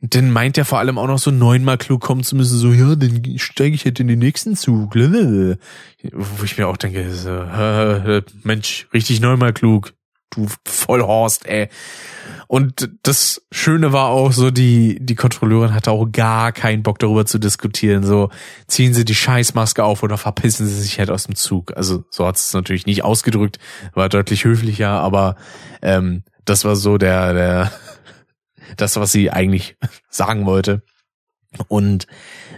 Denn 0.00 0.30
meint 0.30 0.58
er 0.58 0.66
vor 0.66 0.78
allem 0.78 0.98
auch 0.98 1.06
noch 1.06 1.18
so 1.18 1.30
neunmal 1.30 1.78
klug 1.78 2.02
kommen 2.02 2.22
zu 2.22 2.36
müssen, 2.36 2.58
so, 2.58 2.70
ja, 2.72 2.94
dann 2.94 3.38
steige 3.38 3.74
ich 3.74 3.86
halt 3.86 3.98
in 3.98 4.08
den 4.08 4.18
nächsten 4.18 4.54
Zug. 4.54 4.94
Wo 4.94 6.44
ich 6.44 6.58
mir 6.58 6.68
auch 6.68 6.76
denke, 6.76 7.10
so, 7.12 7.30
äh, 7.30 8.22
Mensch, 8.42 8.88
richtig 8.92 9.20
neunmal 9.20 9.52
klug. 9.54 9.94
Du 10.30 10.48
Vollhorst, 10.66 11.46
ey. 11.46 11.68
Und 12.46 12.90
das 13.02 13.46
Schöne 13.50 13.92
war 13.92 14.08
auch 14.08 14.32
so, 14.32 14.50
die, 14.50 14.98
die 15.00 15.14
Kontrolleurin 15.14 15.72
hatte 15.72 15.92
auch 15.92 16.06
gar 16.06 16.52
keinen 16.52 16.82
Bock 16.82 16.98
darüber 16.98 17.24
zu 17.24 17.38
diskutieren. 17.38 18.04
So, 18.04 18.28
ziehen 18.66 18.92
Sie 18.92 19.04
die 19.04 19.14
Scheißmaske 19.14 19.82
auf 19.82 20.02
oder 20.02 20.18
verpissen 20.18 20.66
Sie 20.66 20.80
sich 20.80 20.98
halt 20.98 21.10
aus 21.10 21.24
dem 21.24 21.36
Zug. 21.36 21.76
Also, 21.76 22.04
so 22.10 22.26
hat 22.26 22.36
es 22.36 22.52
natürlich 22.52 22.86
nicht 22.86 23.02
ausgedrückt, 23.02 23.58
war 23.94 24.08
deutlich 24.08 24.44
höflicher, 24.44 24.90
aber 24.90 25.36
ähm, 25.80 26.22
das 26.44 26.64
war 26.64 26.76
so 26.76 26.98
der, 26.98 27.32
der, 27.32 27.72
das, 28.76 28.96
was 28.96 29.12
sie 29.12 29.30
eigentlich 29.30 29.76
sagen 30.08 30.46
wollte. 30.46 30.82
Und 31.68 32.06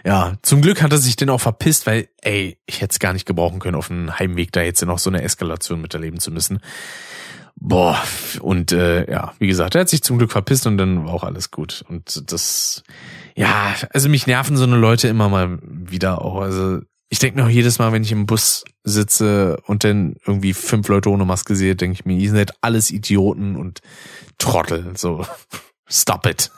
ja, 0.04 0.36
zum 0.42 0.60
Glück 0.60 0.82
hat 0.82 0.92
er 0.92 0.98
sich 0.98 1.16
denn 1.16 1.30
auch 1.30 1.40
verpisst, 1.40 1.86
weil, 1.86 2.08
ey, 2.22 2.58
ich 2.66 2.80
hätte 2.80 2.92
es 2.92 2.98
gar 2.98 3.12
nicht 3.12 3.26
gebrauchen 3.26 3.60
können, 3.60 3.76
auf 3.76 3.88
dem 3.88 4.18
Heimweg 4.18 4.52
da 4.52 4.62
jetzt 4.62 4.84
noch 4.84 4.98
so 4.98 5.10
eine 5.10 5.22
Eskalation 5.22 5.80
miterleben 5.80 6.20
zu 6.20 6.30
müssen. 6.30 6.60
Boah, 7.60 8.00
und 8.40 8.70
äh, 8.70 9.10
ja, 9.10 9.34
wie 9.40 9.48
gesagt, 9.48 9.74
er 9.74 9.80
hat 9.80 9.88
sich 9.88 10.02
zum 10.02 10.18
Glück 10.18 10.30
verpisst 10.30 10.66
und 10.66 10.78
dann 10.78 11.04
war 11.04 11.12
auch 11.12 11.24
alles 11.24 11.50
gut. 11.50 11.84
Und 11.88 12.30
das, 12.30 12.84
ja, 13.34 13.74
also 13.92 14.08
mich 14.08 14.28
nerven 14.28 14.56
so 14.56 14.64
eine 14.64 14.76
Leute 14.76 15.08
immer 15.08 15.28
mal 15.28 15.58
wieder 15.62 16.22
auch. 16.22 16.40
Also 16.40 16.80
ich 17.08 17.18
denke 17.18 17.40
mir 17.40 17.46
auch 17.46 17.50
jedes 17.50 17.78
Mal, 17.78 17.92
wenn 17.92 18.04
ich 18.04 18.12
im 18.12 18.26
Bus 18.26 18.64
sitze 18.84 19.60
und 19.66 19.82
dann 19.82 20.16
irgendwie 20.24 20.52
fünf 20.52 20.88
Leute 20.88 21.10
ohne 21.10 21.24
Maske 21.24 21.56
sehe, 21.56 21.74
denke 21.74 21.94
ich 21.94 22.04
mir, 22.04 22.16
ihr 22.16 22.30
seid 22.30 22.52
alles 22.60 22.90
Idioten 22.92 23.56
und 23.56 23.80
Trottel. 24.38 24.92
So, 24.96 25.26
stop 25.88 26.26
it. 26.26 26.50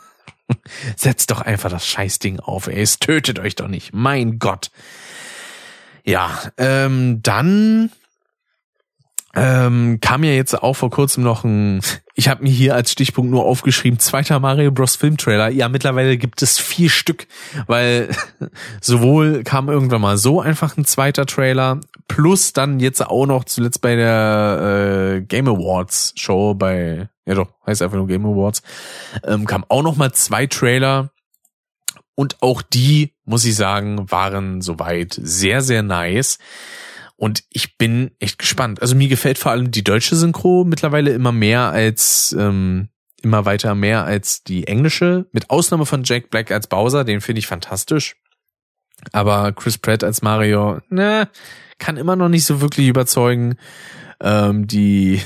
Setzt 0.96 1.30
doch 1.30 1.40
einfach 1.40 1.70
das 1.70 1.86
Scheißding 1.86 2.40
auf, 2.40 2.66
ey. 2.66 2.80
Es 2.80 2.98
tötet 2.98 3.38
euch 3.38 3.54
doch 3.54 3.68
nicht. 3.68 3.92
Mein 3.92 4.38
Gott. 4.38 4.70
Ja, 6.04 6.30
ähm, 6.56 7.22
dann 7.22 7.90
ähm, 9.34 9.98
kam 10.00 10.24
ja 10.24 10.32
jetzt 10.32 10.60
auch 10.60 10.74
vor 10.74 10.90
kurzem 10.90 11.22
noch 11.22 11.44
ein, 11.44 11.82
ich 12.14 12.28
habe 12.28 12.42
mir 12.42 12.50
hier 12.50 12.74
als 12.74 12.90
Stichpunkt 12.90 13.30
nur 13.30 13.44
aufgeschrieben, 13.44 14.00
zweiter 14.00 14.40
Mario 14.40 14.72
Bros. 14.72 14.96
Filmtrailer. 14.96 15.50
Ja, 15.50 15.68
mittlerweile 15.68 16.16
gibt 16.16 16.42
es 16.42 16.58
vier 16.58 16.90
Stück, 16.90 17.28
weil 17.66 18.10
sowohl 18.80 19.44
kam 19.44 19.68
irgendwann 19.68 20.00
mal 20.00 20.16
so 20.16 20.40
einfach 20.40 20.76
ein 20.76 20.84
zweiter 20.84 21.26
Trailer, 21.26 21.80
plus 22.08 22.52
dann 22.52 22.80
jetzt 22.80 23.06
auch 23.06 23.26
noch 23.26 23.44
zuletzt 23.44 23.80
bei 23.82 23.94
der 23.94 25.18
äh, 25.18 25.20
Game 25.20 25.46
Awards 25.46 26.12
Show 26.16 26.54
bei, 26.54 27.08
ja 27.30 27.36
doch, 27.36 27.54
heißt 27.64 27.80
einfach 27.80 27.96
nur 27.96 28.08
Game 28.08 28.26
Awards, 28.26 28.62
ähm, 29.24 29.46
kam 29.46 29.64
auch 29.68 29.82
noch 29.82 29.96
mal 29.96 30.12
zwei 30.12 30.46
Trailer. 30.46 31.12
Und 32.16 32.42
auch 32.42 32.60
die, 32.60 33.14
muss 33.24 33.46
ich 33.46 33.54
sagen, 33.54 34.10
waren 34.10 34.60
soweit 34.60 35.18
sehr, 35.22 35.62
sehr 35.62 35.82
nice. 35.82 36.38
Und 37.16 37.44
ich 37.50 37.78
bin 37.78 38.10
echt 38.18 38.38
gespannt. 38.38 38.82
Also 38.82 38.94
mir 38.94 39.08
gefällt 39.08 39.38
vor 39.38 39.52
allem 39.52 39.70
die 39.70 39.84
deutsche 39.84 40.16
Synchro 40.16 40.64
mittlerweile 40.64 41.12
immer 41.12 41.32
mehr 41.32 41.70
als 41.70 42.34
ähm, 42.38 42.88
immer 43.22 43.44
weiter 43.44 43.74
mehr 43.74 44.04
als 44.04 44.42
die 44.42 44.66
englische. 44.66 45.26
Mit 45.32 45.50
Ausnahme 45.50 45.86
von 45.86 46.02
Jack 46.04 46.30
Black 46.30 46.50
als 46.50 46.66
Bowser, 46.66 47.04
den 47.04 47.20
finde 47.20 47.38
ich 47.38 47.46
fantastisch. 47.46 48.16
Aber 49.12 49.52
Chris 49.52 49.78
Pratt 49.78 50.04
als 50.04 50.20
Mario, 50.20 50.80
ne, 50.90 51.28
kann 51.78 51.96
immer 51.96 52.16
noch 52.16 52.28
nicht 52.28 52.44
so 52.44 52.60
wirklich 52.60 52.88
überzeugen. 52.88 53.56
Ähm, 54.20 54.66
die 54.66 55.22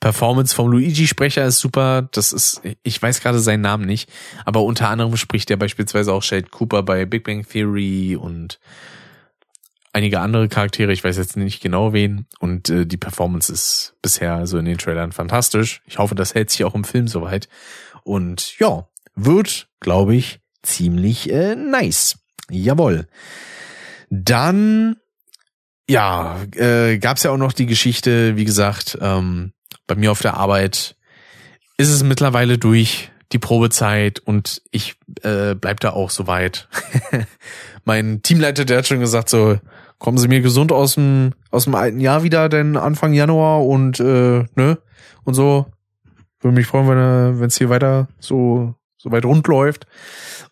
Performance 0.00 0.54
vom 0.54 0.68
Luigi-Sprecher 0.68 1.44
ist 1.46 1.58
super. 1.58 2.08
Das 2.12 2.32
ist, 2.32 2.62
ich 2.82 3.00
weiß 3.00 3.20
gerade 3.20 3.38
seinen 3.38 3.62
Namen 3.62 3.86
nicht, 3.86 4.10
aber 4.44 4.62
unter 4.62 4.88
anderem 4.88 5.16
spricht 5.16 5.50
er 5.50 5.56
beispielsweise 5.56 6.12
auch 6.12 6.22
Sheldon 6.22 6.50
Cooper 6.50 6.82
bei 6.82 7.04
Big 7.04 7.24
Bang 7.24 7.46
Theory 7.46 8.16
und 8.16 8.58
einige 9.96 10.20
andere 10.20 10.48
Charaktere, 10.48 10.92
ich 10.92 11.02
weiß 11.02 11.16
jetzt 11.16 11.38
nicht 11.38 11.62
genau 11.62 11.94
wen. 11.94 12.26
Und 12.38 12.68
äh, 12.68 12.86
die 12.86 12.98
Performance 12.98 13.50
ist 13.50 13.94
bisher 14.02 14.46
so 14.46 14.58
in 14.58 14.66
den 14.66 14.78
Trailern 14.78 15.12
fantastisch. 15.12 15.80
Ich 15.86 15.98
hoffe, 15.98 16.14
das 16.14 16.34
hält 16.34 16.50
sich 16.50 16.64
auch 16.64 16.74
im 16.74 16.84
Film 16.84 17.08
soweit. 17.08 17.48
Und 18.04 18.58
ja, 18.58 18.88
wird, 19.14 19.68
glaube 19.80 20.14
ich, 20.14 20.40
ziemlich 20.62 21.32
äh, 21.32 21.56
nice. 21.56 22.18
Jawohl. 22.50 23.08
Dann, 24.10 24.96
ja, 25.88 26.42
äh, 26.54 26.98
gab 26.98 27.16
es 27.16 27.22
ja 27.22 27.30
auch 27.30 27.38
noch 27.38 27.54
die 27.54 27.66
Geschichte, 27.66 28.36
wie 28.36 28.44
gesagt, 28.44 28.98
ähm, 29.00 29.52
bei 29.86 29.94
mir 29.94 30.10
auf 30.10 30.22
der 30.22 30.34
Arbeit 30.34 30.96
ist 31.76 31.90
es 31.90 32.02
mittlerweile 32.02 32.58
durch 32.58 33.10
die 33.32 33.38
Probezeit 33.38 34.20
und 34.20 34.62
ich 34.70 34.96
äh, 35.22 35.54
bleib 35.54 35.80
da 35.80 35.90
auch 35.90 36.10
soweit. 36.10 36.68
mein 37.84 38.22
Teamleiter, 38.22 38.64
der 38.64 38.78
hat 38.78 38.86
schon 38.86 39.00
gesagt 39.00 39.28
so, 39.28 39.58
kommen 39.98 40.18
Sie 40.18 40.28
mir 40.28 40.40
gesund 40.40 40.72
aus 40.72 40.94
dem 40.94 41.32
aus 41.50 41.64
dem 41.64 41.74
alten 41.74 42.00
Jahr 42.00 42.22
wieder, 42.22 42.48
denn 42.48 42.76
Anfang 42.76 43.12
Januar 43.12 43.64
und 43.64 44.00
äh, 44.00 44.44
ne 44.54 44.78
und 45.24 45.34
so. 45.34 45.66
Würde 46.40 46.54
mich 46.54 46.66
freuen, 46.66 46.88
wenn 46.88 47.40
wenn 47.40 47.48
es 47.48 47.58
hier 47.58 47.70
weiter 47.70 48.08
so 48.20 48.74
so 48.98 49.10
weit 49.10 49.24
rund 49.24 49.46
läuft. 49.46 49.86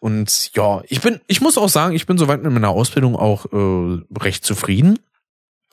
Und 0.01 0.55
ja, 0.55 0.83
ich 0.89 1.01
bin, 1.01 1.21
ich 1.27 1.41
muss 1.41 1.59
auch 1.59 1.69
sagen, 1.69 1.95
ich 1.95 2.07
bin 2.07 2.19
soweit 2.19 2.43
mit 2.43 2.53
meiner 2.53 2.69
Ausbildung 2.69 3.17
auch 3.17 3.47
äh, 3.53 4.03
recht 4.21 4.45
zufrieden. 4.45 4.99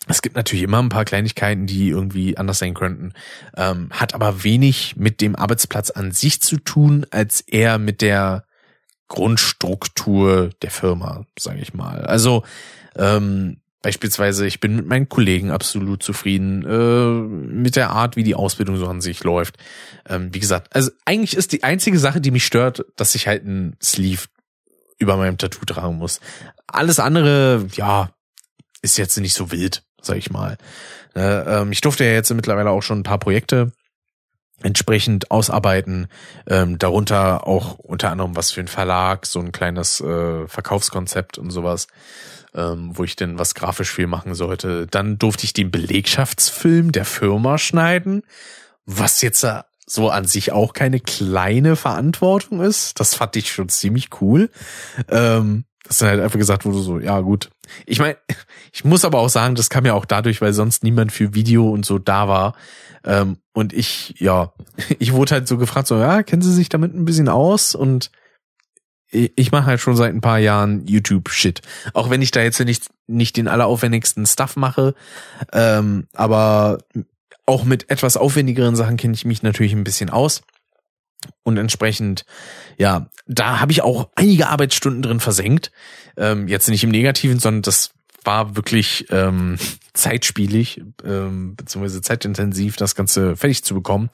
Es 0.07 0.21
gibt 0.21 0.35
natürlich 0.35 0.63
immer 0.63 0.81
ein 0.81 0.89
paar 0.89 1.05
Kleinigkeiten, 1.05 1.67
die 1.67 1.89
irgendwie 1.89 2.37
anders 2.37 2.59
sein 2.59 2.73
könnten, 2.73 3.13
ähm, 3.55 3.89
hat 3.91 4.13
aber 4.13 4.43
wenig 4.43 4.95
mit 4.97 5.21
dem 5.21 5.35
Arbeitsplatz 5.35 5.91
an 5.91 6.11
sich 6.11 6.41
zu 6.41 6.57
tun, 6.57 7.05
als 7.11 7.41
eher 7.41 7.77
mit 7.77 8.01
der 8.01 8.45
Grundstruktur 9.07 10.49
der 10.61 10.71
Firma, 10.71 11.25
sage 11.37 11.59
ich 11.59 11.73
mal. 11.73 12.01
Also 12.05 12.43
ähm, 12.95 13.61
Beispielsweise, 13.83 14.45
ich 14.45 14.59
bin 14.59 14.75
mit 14.75 14.85
meinen 14.85 15.09
Kollegen 15.09 15.49
absolut 15.49 16.03
zufrieden, 16.03 16.63
äh, 16.63 17.55
mit 17.55 17.75
der 17.75 17.89
Art, 17.89 18.15
wie 18.15 18.23
die 18.23 18.35
Ausbildung 18.35 18.77
so 18.77 18.87
an 18.87 19.01
sich 19.01 19.23
läuft. 19.23 19.57
Ähm, 20.07 20.31
wie 20.31 20.39
gesagt, 20.39 20.75
also 20.75 20.91
eigentlich 21.03 21.35
ist 21.35 21.51
die 21.51 21.63
einzige 21.63 21.97
Sache, 21.97 22.21
die 22.21 22.29
mich 22.29 22.45
stört, 22.45 22.85
dass 22.95 23.15
ich 23.15 23.25
halt 23.27 23.43
ein 23.43 23.75
Sleeve 23.81 24.27
über 24.99 25.17
meinem 25.17 25.39
Tattoo 25.39 25.65
tragen 25.65 25.97
muss. 25.97 26.19
Alles 26.67 26.99
andere, 26.99 27.65
ja, 27.73 28.11
ist 28.83 28.99
jetzt 28.99 29.17
nicht 29.17 29.33
so 29.33 29.51
wild, 29.51 29.83
sag 30.01 30.17
ich 30.17 30.31
mal. 30.31 30.57
Äh, 31.15 31.61
ähm, 31.61 31.71
ich 31.71 31.81
durfte 31.81 32.03
ja 32.03 32.11
jetzt 32.11 32.33
mittlerweile 32.33 32.69
auch 32.69 32.81
schon 32.81 32.99
ein 32.99 33.03
paar 33.03 33.19
Projekte 33.19 33.71
entsprechend 34.63 35.31
ausarbeiten, 35.31 36.07
ähm, 36.47 36.77
darunter 36.77 37.47
auch 37.47 37.79
unter 37.79 38.11
anderem 38.11 38.35
was 38.35 38.51
für 38.51 38.61
ein 38.61 38.67
Verlag, 38.67 39.25
so 39.25 39.39
ein 39.39 39.51
kleines 39.51 40.01
äh, 40.01 40.47
Verkaufskonzept 40.47 41.39
und 41.39 41.49
sowas 41.49 41.87
ähm, 42.53 42.91
wo 42.93 43.03
ich 43.03 43.15
denn 43.15 43.39
was 43.39 43.55
grafisch 43.55 43.91
viel 43.91 44.07
machen 44.07 44.35
sollte. 44.35 44.87
Dann 44.87 45.17
durfte 45.17 45.45
ich 45.45 45.53
den 45.53 45.71
Belegschaftsfilm 45.71 46.91
der 46.91 47.05
Firma 47.05 47.57
schneiden, 47.57 48.23
was 48.85 49.21
jetzt 49.21 49.45
so 49.85 50.09
an 50.09 50.25
sich 50.25 50.51
auch 50.51 50.73
keine 50.73 50.99
kleine 50.99 51.75
Verantwortung 51.75 52.61
ist. 52.61 52.99
Das 52.99 53.15
fand 53.15 53.35
ich 53.35 53.51
schon 53.51 53.69
ziemlich 53.69 54.09
cool. 54.21 54.49
Ähm, 55.09 55.65
hast 55.91 56.01
dann 56.01 56.09
halt 56.09 56.21
einfach 56.21 56.39
gesagt, 56.39 56.63
du 56.63 56.71
so, 56.73 56.99
ja 56.99 57.19
gut. 57.19 57.49
Ich 57.85 57.99
meine, 57.99 58.17
ich 58.71 58.85
muss 58.85 59.03
aber 59.03 59.19
auch 59.19 59.29
sagen, 59.29 59.55
das 59.55 59.69
kam 59.69 59.85
ja 59.85 59.93
auch 59.93 60.05
dadurch, 60.05 60.41
weil 60.41 60.53
sonst 60.53 60.83
niemand 60.83 61.11
für 61.11 61.33
Video 61.33 61.69
und 61.69 61.85
so 61.85 61.99
da 61.99 62.27
war. 62.27 62.55
Ähm, 63.03 63.37
und 63.53 63.73
ich, 63.73 64.15
ja, 64.19 64.53
ich 64.99 65.13
wurde 65.13 65.35
halt 65.35 65.47
so 65.47 65.57
gefragt, 65.57 65.87
so, 65.87 65.97
ja, 65.97 66.23
kennen 66.23 66.41
Sie 66.41 66.53
sich 66.53 66.69
damit 66.69 66.95
ein 66.95 67.05
bisschen 67.05 67.27
aus? 67.27 67.75
Und 67.75 68.09
ich, 69.09 69.33
ich 69.35 69.51
mache 69.51 69.65
halt 69.65 69.81
schon 69.81 69.97
seit 69.97 70.13
ein 70.13 70.21
paar 70.21 70.39
Jahren 70.39 70.87
YouTube-Shit. 70.87 71.61
Auch 71.93 72.09
wenn 72.09 72.21
ich 72.21 72.31
da 72.31 72.41
jetzt 72.41 72.59
nicht, 72.61 72.87
nicht 73.07 73.35
den 73.35 73.49
alleraufwendigsten 73.49 74.25
Stuff 74.25 74.55
mache. 74.55 74.95
Ähm, 75.51 76.07
aber 76.13 76.77
auch 77.45 77.65
mit 77.65 77.89
etwas 77.89 78.15
aufwendigeren 78.15 78.77
Sachen 78.77 78.95
kenne 78.95 79.13
ich 79.13 79.25
mich 79.25 79.43
natürlich 79.43 79.73
ein 79.73 79.83
bisschen 79.83 80.09
aus. 80.09 80.41
Und 81.43 81.57
entsprechend, 81.57 82.25
ja, 82.77 83.09
da 83.27 83.59
habe 83.59 83.71
ich 83.71 83.81
auch 83.81 84.09
einige 84.15 84.47
Arbeitsstunden 84.47 85.01
drin 85.01 85.19
versenkt. 85.19 85.71
Ähm, 86.17 86.47
jetzt 86.47 86.67
nicht 86.67 86.83
im 86.83 86.89
Negativen, 86.89 87.39
sondern 87.39 87.61
das 87.61 87.91
war 88.23 88.55
wirklich 88.55 89.07
ähm, 89.09 89.57
zeitspielig, 89.93 90.81
ähm, 91.03 91.55
beziehungsweise 91.55 92.01
zeitintensiv, 92.01 92.75
das 92.75 92.95
Ganze 92.95 93.35
fertig 93.35 93.63
zu 93.63 93.73
bekommen. 93.73 94.09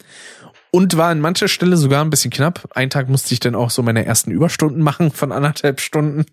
Und 0.72 0.98
war 0.98 1.10
an 1.10 1.22
mancher 1.22 1.48
Stelle 1.48 1.78
sogar 1.78 2.04
ein 2.04 2.10
bisschen 2.10 2.32
knapp. 2.32 2.70
Einen 2.72 2.90
Tag 2.90 3.10
musste 3.10 3.34
ich 3.34 3.40
dann 3.40 3.56
auch 3.56 3.70
so 3.70 3.82
meine 3.84 4.06
ersten 4.06 4.32
Überstunden 4.32 4.82
machen 4.84 5.12
von 5.12 5.32
anderthalb 5.32 5.80
Stunden. 5.80 6.26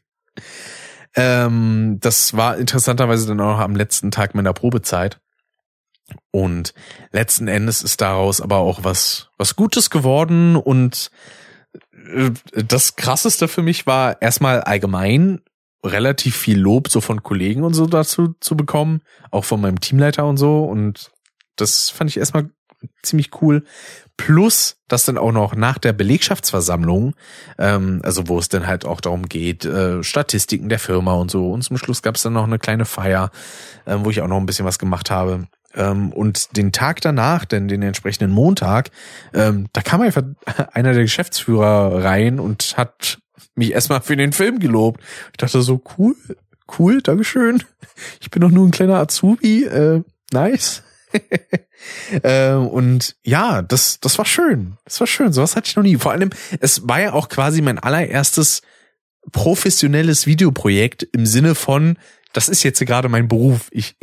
Ähm, 1.16 1.98
das 2.00 2.36
war 2.36 2.58
interessanterweise 2.58 3.26
dann 3.26 3.40
auch 3.40 3.58
am 3.58 3.76
letzten 3.76 4.10
Tag 4.10 4.34
meiner 4.34 4.52
Probezeit. 4.52 5.18
Und 6.30 6.74
letzten 7.12 7.48
Endes 7.48 7.82
ist 7.82 8.00
daraus 8.00 8.40
aber 8.40 8.58
auch 8.58 8.84
was, 8.84 9.30
was 9.38 9.56
Gutes 9.56 9.90
geworden 9.90 10.56
und 10.56 11.10
äh, 12.12 12.30
das 12.52 12.96
krasseste 12.96 13.48
für 13.48 13.62
mich 13.62 13.86
war 13.86 14.20
erstmal 14.20 14.60
allgemein 14.60 15.40
relativ 15.84 16.36
viel 16.36 16.58
Lob 16.58 16.88
so 16.88 17.00
von 17.00 17.22
Kollegen 17.22 17.62
und 17.62 17.74
so 17.74 17.86
dazu 17.86 18.34
zu 18.40 18.56
bekommen, 18.56 19.00
auch 19.30 19.44
von 19.44 19.60
meinem 19.60 19.80
Teamleiter 19.80 20.26
und 20.26 20.36
so 20.36 20.64
und 20.64 21.10
das 21.56 21.90
fand 21.90 22.10
ich 22.10 22.16
erstmal 22.16 22.50
ziemlich 23.02 23.30
cool. 23.40 23.64
Plus, 24.16 24.76
dass 24.88 25.06
dann 25.06 25.18
auch 25.18 25.32
noch 25.32 25.56
nach 25.56 25.78
der 25.78 25.92
Belegschaftsversammlung, 25.92 27.14
ähm, 27.58 28.00
also 28.04 28.28
wo 28.28 28.38
es 28.38 28.48
dann 28.48 28.66
halt 28.66 28.84
auch 28.84 29.00
darum 29.00 29.28
geht, 29.28 29.64
äh, 29.64 30.02
Statistiken 30.04 30.68
der 30.68 30.78
Firma 30.78 31.14
und 31.14 31.30
so. 31.30 31.50
Und 31.50 31.62
zum 31.62 31.78
Schluss 31.78 32.02
gab 32.02 32.14
es 32.14 32.22
dann 32.22 32.34
noch 32.34 32.44
eine 32.44 32.58
kleine 32.58 32.84
Feier, 32.84 33.30
äh, 33.86 33.96
wo 33.98 34.10
ich 34.10 34.20
auch 34.20 34.28
noch 34.28 34.36
ein 34.36 34.46
bisschen 34.46 34.66
was 34.66 34.78
gemacht 34.78 35.10
habe. 35.10 35.48
Ähm, 35.74 36.12
und 36.12 36.56
den 36.56 36.72
Tag 36.72 37.00
danach, 37.00 37.44
denn 37.44 37.68
den 37.68 37.82
entsprechenden 37.82 38.30
Montag, 38.30 38.90
ähm, 39.32 39.66
da 39.72 39.82
kam 39.82 40.00
einfach 40.00 40.22
einer 40.72 40.92
der 40.92 41.02
Geschäftsführer 41.02 42.04
rein 42.04 42.38
und 42.40 42.76
hat 42.76 43.18
mich 43.54 43.72
erstmal 43.72 44.00
für 44.00 44.16
den 44.16 44.32
Film 44.32 44.58
gelobt. 44.58 45.00
Ich 45.32 45.38
dachte 45.38 45.62
so, 45.62 45.82
cool, 45.98 46.16
cool, 46.78 47.02
Dankeschön. 47.02 47.62
Ich 48.20 48.30
bin 48.30 48.40
doch 48.40 48.50
nur 48.50 48.66
ein 48.66 48.72
kleiner 48.72 48.96
Azubi, 48.96 49.64
äh, 49.64 50.02
nice. 50.32 50.82
äh, 52.22 52.54
und 52.54 53.16
ja, 53.22 53.62
das, 53.62 54.00
das 54.00 54.18
war 54.18 54.24
schön. 54.24 54.76
Das 54.84 55.00
war 55.00 55.06
schön. 55.06 55.32
Sowas 55.32 55.56
hatte 55.56 55.68
ich 55.68 55.76
noch 55.76 55.82
nie. 55.82 55.96
Vor 55.96 56.12
allem, 56.12 56.30
es 56.60 56.88
war 56.88 57.00
ja 57.00 57.12
auch 57.12 57.28
quasi 57.28 57.62
mein 57.62 57.78
allererstes 57.78 58.62
professionelles 59.32 60.26
Videoprojekt 60.26 61.02
im 61.12 61.26
Sinne 61.26 61.54
von, 61.54 61.96
das 62.32 62.48
ist 62.48 62.62
jetzt 62.62 62.84
gerade 62.84 63.08
mein 63.08 63.28
Beruf. 63.28 63.68
Ich, 63.70 63.96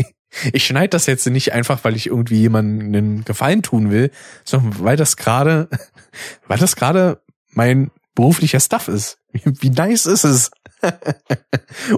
ich 0.53 0.65
schneide 0.65 0.89
das 0.89 1.05
jetzt 1.05 1.27
nicht 1.27 1.53
einfach, 1.53 1.83
weil 1.83 1.95
ich 1.95 2.07
irgendwie 2.07 2.39
jemanden 2.39 2.95
einen 2.95 3.25
Gefallen 3.25 3.61
tun 3.61 3.91
will, 3.91 4.11
sondern 4.43 4.83
weil 4.83 4.97
das 4.97 5.17
gerade, 5.17 5.67
weil 6.47 6.57
das 6.57 6.75
gerade 6.75 7.21
mein 7.51 7.91
beruflicher 8.15 8.59
Stuff 8.59 8.87
ist. 8.87 9.19
Wie 9.33 9.69
nice 9.69 10.05
ist 10.05 10.23
es? 10.23 10.51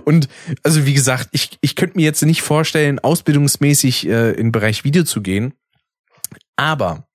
und 0.05 0.27
also 0.63 0.85
wie 0.85 0.93
gesagt, 0.93 1.29
ich, 1.31 1.57
ich 1.61 1.75
könnte 1.75 1.95
mir 1.95 2.03
jetzt 2.03 2.21
nicht 2.21 2.41
vorstellen, 2.41 2.99
ausbildungsmäßig 2.99 4.07
äh, 4.07 4.31
in 4.31 4.51
Bereich 4.51 4.83
Video 4.83 5.03
zu 5.03 5.21
gehen. 5.21 5.53
Aber 6.57 7.07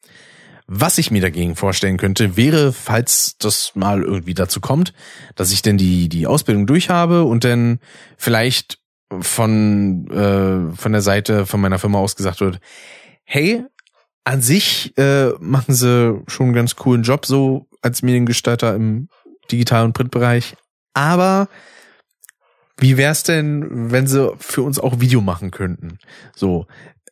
was 0.66 0.98
ich 0.98 1.10
mir 1.10 1.22
dagegen 1.22 1.56
vorstellen 1.56 1.96
könnte, 1.96 2.36
wäre, 2.36 2.72
falls 2.72 3.36
das 3.38 3.72
mal 3.74 4.02
irgendwie 4.02 4.34
dazu 4.34 4.60
kommt, 4.60 4.92
dass 5.34 5.50
ich 5.50 5.62
denn 5.62 5.78
die, 5.78 6.08
die 6.08 6.26
Ausbildung 6.26 6.66
durchhabe 6.66 7.24
und 7.24 7.44
dann 7.44 7.80
vielleicht 8.18 8.77
von, 9.20 10.08
äh, 10.10 10.76
von 10.76 10.92
der 10.92 11.00
Seite 11.00 11.46
von 11.46 11.60
meiner 11.60 11.78
Firma 11.78 11.98
aus 11.98 12.16
gesagt 12.16 12.40
wird, 12.40 12.60
hey, 13.24 13.64
an 14.24 14.42
sich 14.42 14.96
äh, 14.98 15.30
machen 15.40 15.74
sie 15.74 16.20
schon 16.26 16.46
einen 16.46 16.54
ganz 16.54 16.76
coolen 16.76 17.02
Job 17.02 17.24
so 17.24 17.66
als 17.80 18.02
Mediengestalter 18.02 18.74
im 18.74 19.08
Digital- 19.50 19.84
und 19.84 19.94
Printbereich. 19.94 20.56
Aber 20.92 21.48
wie 22.76 22.96
wär's 22.96 23.22
denn, 23.22 23.90
wenn 23.90 24.06
sie 24.06 24.32
für 24.38 24.62
uns 24.62 24.78
auch 24.78 25.00
Video 25.00 25.20
machen 25.20 25.50
könnten? 25.50 25.98
So, 26.34 26.66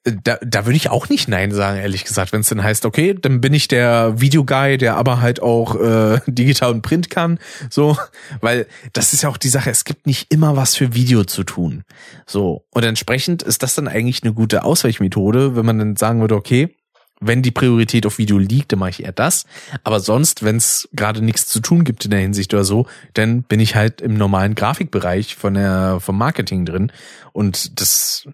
da, 0.07 0.39
da 0.41 0.67
würde 0.67 0.76
ich 0.76 0.89
auch 0.89 1.09
nicht 1.09 1.28
Nein 1.28 1.51
sagen, 1.51 1.78
ehrlich 1.78 2.05
gesagt, 2.05 2.33
wenn 2.33 2.41
es 2.41 2.49
dann 2.49 2.62
heißt, 2.62 2.86
okay, 2.86 3.15
dann 3.15 3.41
bin 3.41 3.52
ich 3.52 3.67
der 3.67 4.20
Videoguy, 4.20 4.78
der 4.78 4.97
aber 4.97 5.20
halt 5.20 5.43
auch 5.43 5.75
äh, 5.75 6.20
digital 6.26 6.73
und 6.73 6.83
Print 6.83 7.10
kann, 7.10 7.39
so, 7.70 7.97
weil 8.41 8.67
das 8.93 9.12
ist 9.12 9.23
ja 9.23 9.28
auch 9.28 9.36
die 9.36 9.49
Sache, 9.49 9.70
es 9.70 9.85
gibt 9.85 10.07
nicht 10.07 10.33
immer 10.33 10.57
was 10.57 10.76
für 10.76 10.94
Video 10.94 11.25
zu 11.25 11.43
tun. 11.43 11.83
So, 12.26 12.65
und 12.70 12.85
entsprechend 12.85 13.43
ist 13.43 13.62
das 13.62 13.75
dann 13.75 13.89
eigentlich 13.89 14.23
eine 14.23 14.33
gute 14.33 14.65
Ausweichmethode, 14.65 15.57
wenn 15.57 15.67
man 15.67 15.78
dann 15.78 15.97
sagen 15.97 16.20
würde, 16.20 16.36
okay, 16.36 16.75
wenn 17.20 17.43
die 17.43 17.51
Priorität 17.51 18.05
auf 18.07 18.18
Video 18.18 18.39
liegt, 18.39 18.73
dann 18.73 18.78
mache 18.78 18.91
ich 18.91 19.05
eher 19.05 19.12
das. 19.12 19.47
Aber 19.85 20.01
sonst, 20.01 20.44
wenn 20.44 20.57
es 20.57 20.89
gerade 20.93 21.23
nichts 21.23 21.47
zu 21.47 21.60
tun 21.60 21.83
gibt 21.85 22.05
in 22.05 22.10
der 22.10 22.20
Hinsicht 22.20 22.52
oder 22.52 22.65
so, 22.65 22.86
dann 23.15 23.43
bin 23.43 23.59
ich 23.59 23.75
halt 23.75 24.02
im 24.02 24.15
normalen 24.15 24.55
Grafikbereich 24.55 25.35
von 25.35 25.55
der 25.55 25.99
vom 26.01 26.18
Marketing 26.18 26.67
drin. 26.67 26.93
Und 27.33 27.81
das 27.81 28.28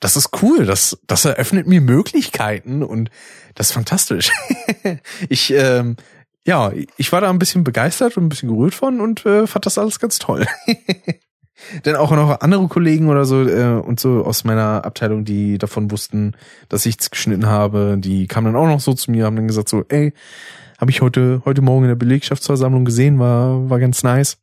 das 0.00 0.16
ist 0.16 0.30
cool. 0.42 0.64
Das, 0.66 0.98
das 1.06 1.24
eröffnet 1.24 1.66
mir 1.66 1.80
Möglichkeiten 1.80 2.82
und 2.82 3.10
das 3.54 3.68
ist 3.68 3.72
fantastisch. 3.72 4.30
ich, 5.28 5.52
ähm, 5.52 5.96
ja, 6.44 6.72
ich 6.96 7.12
war 7.12 7.20
da 7.20 7.30
ein 7.30 7.38
bisschen 7.38 7.64
begeistert 7.64 8.16
und 8.16 8.24
ein 8.24 8.28
bisschen 8.28 8.48
gerührt 8.48 8.74
von 8.74 9.00
und 9.00 9.26
äh, 9.26 9.46
fand 9.46 9.66
das 9.66 9.78
alles 9.78 9.98
ganz 9.98 10.18
toll. 10.18 10.46
Denn 11.84 11.96
auch 11.96 12.12
noch 12.12 12.40
andere 12.40 12.68
Kollegen 12.68 13.08
oder 13.08 13.24
so 13.24 13.42
äh, 13.42 13.80
und 13.80 13.98
so 13.98 14.24
aus 14.24 14.44
meiner 14.44 14.84
Abteilung, 14.84 15.24
die 15.24 15.58
davon 15.58 15.90
wussten, 15.90 16.36
dass 16.68 16.86
ich's 16.86 17.10
geschnitten 17.10 17.46
habe, 17.46 17.96
die 17.98 18.28
kamen 18.28 18.52
dann 18.52 18.62
auch 18.62 18.68
noch 18.68 18.80
so 18.80 18.94
zu 18.94 19.10
mir, 19.10 19.24
haben 19.24 19.34
dann 19.34 19.48
gesagt 19.48 19.68
so, 19.68 19.84
ey, 19.88 20.12
habe 20.78 20.92
ich 20.92 21.00
heute 21.00 21.42
heute 21.44 21.60
Morgen 21.60 21.82
in 21.82 21.88
der 21.88 21.96
Belegschaftsversammlung 21.96 22.84
gesehen, 22.84 23.18
war 23.18 23.68
war 23.68 23.80
ganz 23.80 24.04
nice. 24.04 24.38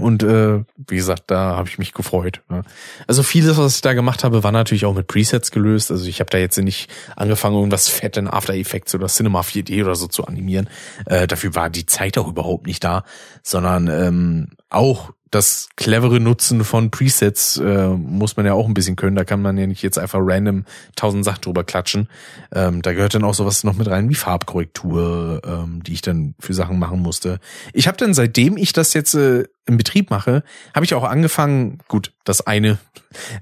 Und 0.00 0.22
äh, 0.22 0.64
wie 0.76 0.96
gesagt, 0.96 1.24
da 1.26 1.56
habe 1.56 1.68
ich 1.68 1.78
mich 1.78 1.92
gefreut. 1.92 2.42
Ne? 2.48 2.62
Also 3.06 3.22
vieles, 3.22 3.56
was 3.56 3.76
ich 3.76 3.82
da 3.82 3.92
gemacht 3.92 4.24
habe, 4.24 4.42
war 4.42 4.52
natürlich 4.52 4.84
auch 4.84 4.94
mit 4.94 5.06
Presets 5.06 5.50
gelöst. 5.50 5.90
Also 5.90 6.06
ich 6.06 6.20
habe 6.20 6.30
da 6.30 6.38
jetzt 6.38 6.58
nicht 6.58 6.90
angefangen, 7.16 7.56
irgendwas 7.56 7.88
fett 7.88 8.16
in 8.16 8.28
After 8.28 8.54
Effects 8.54 8.94
oder 8.94 9.06
Cinema 9.06 9.40
4D 9.40 9.82
oder 9.82 9.94
so 9.94 10.06
zu 10.06 10.26
animieren. 10.26 10.68
Äh, 11.06 11.26
dafür 11.26 11.54
war 11.54 11.70
die 11.70 11.86
Zeit 11.86 12.18
auch 12.18 12.28
überhaupt 12.28 12.66
nicht 12.66 12.82
da, 12.82 13.04
sondern 13.42 13.88
ähm, 13.88 14.48
auch 14.70 15.12
das 15.30 15.68
clevere 15.76 16.18
Nutzen 16.18 16.64
von 16.64 16.90
Presets 16.90 17.56
äh, 17.56 17.88
muss 17.88 18.36
man 18.36 18.46
ja 18.46 18.54
auch 18.54 18.66
ein 18.66 18.74
bisschen 18.74 18.96
können. 18.96 19.14
Da 19.14 19.24
kann 19.24 19.40
man 19.40 19.56
ja 19.56 19.66
nicht 19.66 19.82
jetzt 19.82 19.98
einfach 19.98 20.18
random 20.20 20.64
tausend 20.96 21.24
Sachen 21.24 21.42
drüber 21.42 21.62
klatschen. 21.62 22.08
Ähm, 22.52 22.82
da 22.82 22.92
gehört 22.92 23.14
dann 23.14 23.22
auch 23.22 23.34
sowas 23.34 23.62
noch 23.62 23.74
mit 23.74 23.88
rein 23.88 24.08
wie 24.08 24.16
Farbkorrektur, 24.16 25.40
ähm, 25.46 25.82
die 25.84 25.92
ich 25.92 26.02
dann 26.02 26.34
für 26.40 26.52
Sachen 26.52 26.80
machen 26.80 27.00
musste. 27.00 27.38
Ich 27.72 27.86
habe 27.86 27.96
dann, 27.96 28.12
seitdem 28.12 28.56
ich 28.56 28.72
das 28.72 28.92
jetzt 28.92 29.14
äh, 29.14 29.44
im 29.66 29.76
Betrieb 29.76 30.10
mache, 30.10 30.42
habe 30.74 30.84
ich 30.84 30.94
auch 30.94 31.04
angefangen, 31.04 31.78
gut, 31.86 32.12
das 32.24 32.44
eine 32.44 32.78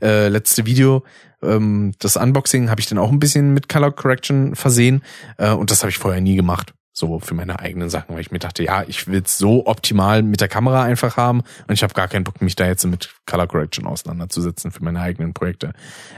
äh, 0.03 0.29
letzte 0.29 0.67
Video, 0.67 1.05
ähm, 1.43 1.93
das 2.01 2.17
Unboxing 2.17 2.69
habe 2.69 2.83
ich 2.83 2.87
dann 2.87 2.99
auch 2.99 3.11
ein 3.11 3.21
bisschen 3.21 3.55
mit 3.55 3.71
Color 3.71 3.93
Correction 3.93 4.55
versehen 4.57 5.03
äh, 5.39 5.53
und 5.53 5.71
das 5.71 5.83
habe 5.83 5.91
ich 5.91 5.99
vorher 5.99 6.21
nie 6.21 6.37
gemacht 6.37 6.75
so 6.99 7.19
für 7.21 7.35
meine 7.35 7.61
eigenen 7.61 7.91
Sachen, 7.91 8.15
weil 8.15 8.21
ich 8.21 8.31
mir 8.31 8.39
dachte, 8.39 8.63
ja, 8.65 8.83
ich 8.87 9.07
will 9.07 9.23
es 9.25 9.39
so 9.39 9.67
optimal 9.67 10.23
mit 10.23 10.41
der 10.41 10.49
Kamera 10.49 10.83
einfach 10.83 11.17
haben 11.17 11.43
und 11.67 11.75
ich 11.75 11.83
habe 11.83 11.95
gar 11.95 12.09
keinen 12.09 12.25
Bock, 12.25 12.43
mich 12.43 12.57
da 12.57 12.67
jetzt 12.67 12.85
mit 12.85 13.11
Color 13.27 13.47
Correction 13.47 13.87
auseinanderzusetzen 13.87 14.71
für 14.71 14.83
meine 14.83 15.01
eigenen 15.01 15.33
Projekte. 15.33 15.73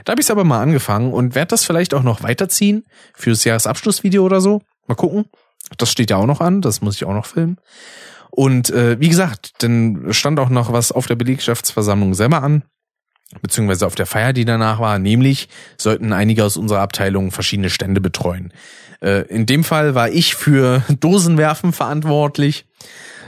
Da 0.05 0.11
habe 0.11 0.21
ich 0.21 0.25
es 0.25 0.31
aber 0.31 0.43
mal 0.43 0.61
angefangen 0.61 1.13
und 1.13 1.35
werde 1.35 1.49
das 1.49 1.63
vielleicht 1.63 1.93
auch 1.93 2.03
noch 2.03 2.23
weiterziehen 2.23 2.83
fürs 3.13 3.43
Jahresabschlussvideo 3.43 4.23
oder 4.23 4.41
so. 4.41 4.61
Mal 4.87 4.95
gucken. 4.95 5.25
Das 5.77 5.91
steht 5.91 6.09
ja 6.09 6.17
auch 6.17 6.25
noch 6.25 6.41
an, 6.41 6.61
das 6.61 6.81
muss 6.81 6.95
ich 6.95 7.05
auch 7.05 7.13
noch 7.13 7.27
filmen. 7.27 7.57
Und 8.31 8.69
äh, 8.71 8.99
wie 8.99 9.09
gesagt, 9.09 9.51
dann 9.59 10.07
stand 10.11 10.39
auch 10.39 10.49
noch 10.49 10.73
was 10.73 10.91
auf 10.91 11.05
der 11.05 11.15
Belegschaftsversammlung 11.15 12.13
selber 12.13 12.43
an 12.43 12.63
beziehungsweise 13.41 13.87
auf 13.87 13.95
der 13.95 14.05
Feier, 14.05 14.33
die 14.33 14.45
danach 14.45 14.79
war, 14.79 14.99
nämlich 14.99 15.47
sollten 15.77 16.11
einige 16.11 16.43
aus 16.43 16.57
unserer 16.57 16.81
Abteilung 16.81 17.31
verschiedene 17.31 17.69
Stände 17.69 18.01
betreuen. 18.01 18.51
Äh, 19.01 19.23
in 19.27 19.45
dem 19.45 19.63
Fall 19.63 19.95
war 19.95 20.09
ich 20.09 20.35
für 20.35 20.83
Dosenwerfen 20.99 21.73
verantwortlich. 21.73 22.65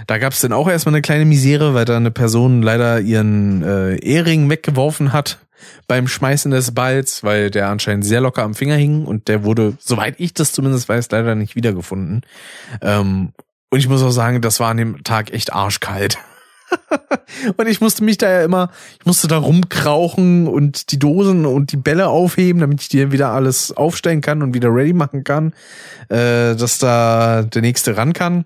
Da 0.08 0.18
gab 0.18 0.34
es 0.34 0.42
dann 0.42 0.54
auch 0.54 0.68
erstmal 0.68 0.96
eine 0.96 1.02
kleine 1.02 1.26
Misere, 1.26 1.74
weil 1.74 1.86
da 1.86 1.96
eine 1.96 2.12
Person 2.12 2.62
leider 2.62 3.00
ihren 3.00 3.64
äh, 3.64 3.96
Ehering 3.96 4.50
weggeworfen 4.50 5.14
hat 5.14 5.40
beim 5.88 6.08
Schmeißen 6.08 6.52
des 6.52 6.74
Balls, 6.74 7.24
weil 7.24 7.50
der 7.50 7.70
anscheinend 7.70 8.06
sehr 8.06 8.20
locker 8.20 8.44
am 8.44 8.54
Finger 8.54 8.76
hing 8.76 9.06
und 9.06 9.30
der 9.30 9.44
wurde, 9.44 9.78
soweit 9.80 10.16
ich 10.20 10.34
das 10.34 10.52
zumindest 10.52 10.90
weiß, 10.90 11.10
leider 11.12 11.36
nicht 11.36 11.56
wiedergefunden. 11.56 12.22
Ähm, 12.82 13.32
und 13.70 13.80
ich 13.80 13.88
muss 13.88 14.04
auch 14.04 14.12
sagen, 14.12 14.42
das 14.42 14.60
war 14.60 14.70
an 14.70 14.78
dem 14.78 15.04
Tag 15.04 15.32
echt 15.34 15.54
arschkalt. 15.54 16.18
und 17.58 17.68
ich 17.68 17.82
musste 17.82 18.04
mich 18.04 18.18
da 18.18 18.30
ja 18.30 18.44
immer, 18.44 18.72
ich 19.00 19.06
musste 19.06 19.28
da 19.28 19.38
rumkrauchen 19.38 20.48
und 20.48 20.92
die 20.92 21.00
Dosen 21.00 21.46
und 21.46 21.72
die 21.72 21.78
Bälle 21.78 22.08
aufheben, 22.08 22.62
damit 22.62 22.82
ich 22.82 22.90
dir 22.90 23.12
wieder 23.12 23.30
alles 23.30 23.72
aufstellen 23.72 24.22
kann 24.22 24.42
und 24.42 24.54
wieder 24.54 24.70
ready 24.74 24.94
machen 24.94 25.24
kann, 25.24 25.54
äh, 26.10 26.56
dass 26.56 26.80
da 26.80 27.44
der 27.44 27.62
nächste 27.62 27.98
ran 27.98 28.14
kann. 28.14 28.46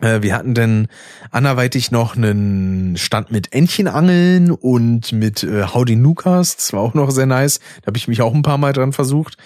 Äh, 0.00 0.22
wir 0.22 0.34
hatten 0.34 0.54
denn 0.54 0.88
anderweitig 1.30 1.90
noch 1.90 2.16
einen 2.16 2.96
Stand 2.96 3.30
mit 3.30 3.52
Entchenangeln 3.52 4.50
und 4.50 5.12
mit 5.12 5.44
äh, 5.44 5.66
Howdy 5.66 5.96
Nukas. 5.96 6.56
Das 6.56 6.72
war 6.72 6.80
auch 6.80 6.94
noch 6.94 7.10
sehr 7.10 7.26
nice. 7.26 7.60
Da 7.82 7.88
habe 7.88 7.96
ich 7.96 8.08
mich 8.08 8.20
auch 8.20 8.34
ein 8.34 8.42
paar 8.42 8.58
Mal 8.58 8.72
dran 8.72 8.92
versucht. 8.92 9.36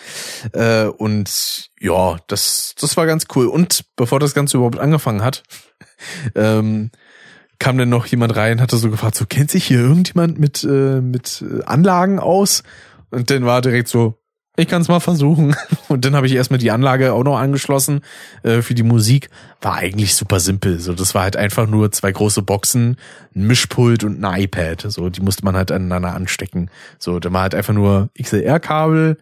Äh, 0.53 0.87
und 0.87 1.71
ja, 1.79 2.17
das, 2.27 2.75
das 2.81 2.97
war 2.97 3.07
ganz 3.07 3.27
cool. 3.35 3.47
Und 3.47 3.85
bevor 3.97 4.21
das 4.21 4.35
Ganze 4.35 4.57
überhaupt 4.57 4.79
angefangen 4.79 5.23
hat, 5.23 5.43
ähm, 6.35 6.91
kam 7.59 7.79
dann 7.79 7.89
noch 7.89 8.07
jemand 8.07 8.37
rein, 8.37 8.61
hatte 8.61 8.77
so 8.77 8.91
gefragt, 8.91 9.17
so 9.17 9.27
kennt 9.27 9.51
sich 9.51 9.65
hier 9.65 9.81
irgendjemand 9.81 10.39
mit, 10.39 10.65
äh, 10.65 11.01
mit 11.01 11.45
Anlagen 11.67 12.19
aus? 12.19 12.63
Und 13.11 13.31
dann 13.31 13.45
war 13.45 13.61
direkt 13.61 13.89
so, 13.89 14.19
ich 14.57 14.67
kann 14.67 14.83
es 14.83 14.89
mal 14.89 15.01
versuchen. 15.01 15.55
Und 15.89 16.05
dann 16.05 16.17
habe 16.17 16.27
ich 16.27 16.35
erstmal 16.35 16.59
die 16.59 16.73
Anlage 16.73 17.13
auch 17.13 17.23
noch 17.23 17.39
angeschlossen 17.39 18.01
äh, 18.43 18.61
für 18.61 18.75
die 18.75 18.83
Musik. 18.83 19.31
War 19.61 19.77
eigentlich 19.77 20.15
super 20.15 20.41
simpel. 20.41 20.81
So, 20.81 20.95
das 20.95 21.15
war 21.15 21.23
halt 21.23 21.37
einfach 21.37 21.69
nur 21.69 21.93
zwei 21.93 22.11
große 22.11 22.43
Boxen, 22.43 22.97
ein 23.35 23.47
Mischpult 23.47 24.03
und 24.03 24.23
ein 24.23 24.43
iPad. 24.43 24.87
So, 24.89 25.11
die 25.11 25.21
musste 25.21 25.45
man 25.45 25.57
halt 25.57 25.71
aneinander 25.71 26.15
anstecken. 26.15 26.71
So, 26.99 27.21
da 27.21 27.33
war 27.33 27.43
halt 27.43 27.55
einfach 27.55 27.75
nur 27.75 28.11
XLR-Kabel 28.21 29.17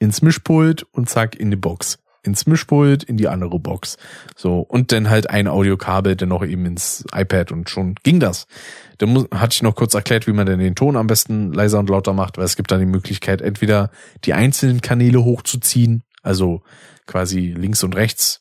ins 0.00 0.20
Mischpult 0.20 0.82
und 0.90 1.08
zack 1.08 1.36
in 1.36 1.50
die 1.50 1.56
Box 1.56 2.01
ins 2.22 2.46
Mischpult, 2.46 3.02
in 3.02 3.16
die 3.16 3.28
andere 3.28 3.58
Box. 3.58 3.96
So, 4.36 4.60
und 4.60 4.92
dann 4.92 5.10
halt 5.10 5.28
ein 5.30 5.48
Audiokabel, 5.48 6.16
dann 6.16 6.28
noch 6.28 6.44
eben 6.44 6.66
ins 6.66 7.04
iPad 7.14 7.52
und 7.52 7.68
schon 7.68 7.96
ging 8.02 8.20
das. 8.20 8.46
Dann 8.98 9.10
muss, 9.10 9.26
hatte 9.34 9.54
ich 9.54 9.62
noch 9.62 9.74
kurz 9.74 9.94
erklärt, 9.94 10.26
wie 10.26 10.32
man 10.32 10.46
denn 10.46 10.60
den 10.60 10.74
Ton 10.74 10.96
am 10.96 11.06
besten 11.06 11.52
leiser 11.52 11.78
und 11.78 11.90
lauter 11.90 12.12
macht, 12.12 12.38
weil 12.38 12.44
es 12.44 12.56
gibt 12.56 12.70
dann 12.70 12.80
die 12.80 12.86
Möglichkeit, 12.86 13.42
entweder 13.42 13.90
die 14.24 14.34
einzelnen 14.34 14.80
Kanäle 14.80 15.24
hochzuziehen, 15.24 16.02
also 16.22 16.62
quasi 17.06 17.54
links 17.56 17.82
und 17.82 17.96
rechts 17.96 18.40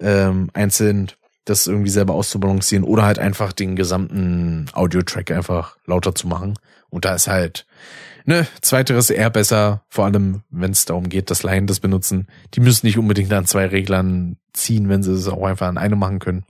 ähm, 0.00 0.50
einzeln 0.52 1.10
das 1.44 1.66
irgendwie 1.66 1.90
selber 1.90 2.14
auszubalancieren 2.14 2.84
oder 2.84 3.04
halt 3.04 3.18
einfach 3.18 3.52
den 3.52 3.76
gesamten 3.76 4.66
Audio-Track 4.72 5.30
einfach 5.30 5.76
lauter 5.84 6.14
zu 6.14 6.26
machen. 6.26 6.54
Und 6.88 7.04
da 7.04 7.14
ist 7.14 7.28
halt 7.28 7.66
ne, 8.24 8.46
zweiteres 8.60 9.10
eher 9.10 9.30
besser, 9.30 9.84
vor 9.88 10.04
allem 10.04 10.42
wenn 10.50 10.72
es 10.72 10.84
darum 10.84 11.08
geht, 11.08 11.30
dass 11.30 11.42
Laien 11.42 11.66
das 11.66 11.80
benutzen. 11.80 12.28
Die 12.54 12.60
müssen 12.60 12.86
nicht 12.86 12.98
unbedingt 12.98 13.32
an 13.32 13.46
zwei 13.46 13.66
Reglern 13.66 14.36
ziehen, 14.52 14.88
wenn 14.88 15.02
sie 15.02 15.12
es 15.12 15.28
auch 15.28 15.44
einfach 15.44 15.68
an 15.68 15.78
einem 15.78 15.98
machen 15.98 16.18
können. 16.18 16.44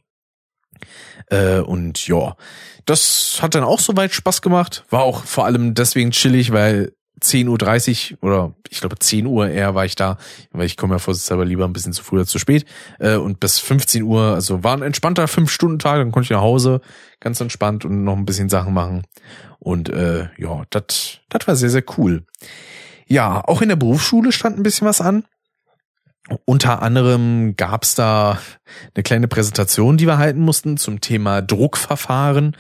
Äh, 1.29 1.61
und 1.61 2.07
ja, 2.07 2.37
das 2.85 3.39
hat 3.41 3.55
dann 3.55 3.65
auch 3.65 3.81
soweit 3.81 4.13
Spaß 4.13 4.43
gemacht. 4.43 4.85
War 4.91 5.03
auch 5.03 5.25
vor 5.25 5.47
allem 5.47 5.75
deswegen 5.75 6.11
chillig, 6.11 6.53
weil 6.53 6.93
10.30 7.25 8.13
Uhr 8.13 8.19
oder 8.23 8.55
ich 8.71 8.81
glaube 8.81 8.99
10 8.99 9.27
Uhr 9.27 9.49
eher 9.49 9.75
war 9.75 9.85
ich 9.85 9.95
da, 9.95 10.19
weil 10.53 10.67
ich 10.67 10.77
komme 10.77 10.95
ja 10.95 10.99
vorsichtshalber 10.99 11.45
lieber 11.45 11.65
ein 11.65 11.73
bisschen 11.73 11.93
zu 11.93 12.05
früh 12.05 12.17
oder 12.17 12.27
zu 12.27 12.39
spät. 12.39 12.65
Äh, 12.99 13.17
und 13.17 13.41
bis 13.41 13.59
15 13.59 14.03
Uhr, 14.03 14.35
also 14.35 14.63
war 14.63 14.77
ein 14.77 14.83
entspannter 14.83 15.25
5-Stunden-Tag, 15.25 15.99
dann 15.99 16.13
konnte 16.13 16.27
ich 16.27 16.31
nach 16.31 16.41
Hause 16.41 16.81
ganz 17.21 17.41
entspannt 17.41 17.85
und 17.85 18.05
noch 18.05 18.17
ein 18.17 18.27
bisschen 18.27 18.49
Sachen 18.49 18.75
machen. 18.75 19.03
Und 19.59 19.89
äh, 19.89 20.29
ja, 20.37 20.63
das 20.69 21.21
war 21.47 21.57
sehr, 21.57 21.71
sehr 21.71 21.85
cool. 21.97 22.25
Ja, 23.07 23.43
auch 23.45 23.63
in 23.63 23.69
der 23.69 23.77
Berufsschule 23.77 24.33
stand 24.33 24.59
ein 24.59 24.63
bisschen 24.63 24.87
was 24.87 25.01
an. 25.01 25.25
Unter 26.47 26.81
anderem 26.81 27.55
gab's 27.57 27.95
da 27.95 28.39
eine 28.95 29.03
kleine 29.03 29.29
Präsentation, 29.29 29.99
die 29.99 30.07
wir 30.07 30.17
halten 30.17 30.41
mussten 30.41 30.79
zum 30.79 31.03
Thema 31.03 31.43
Druckverfahren. 31.43 32.57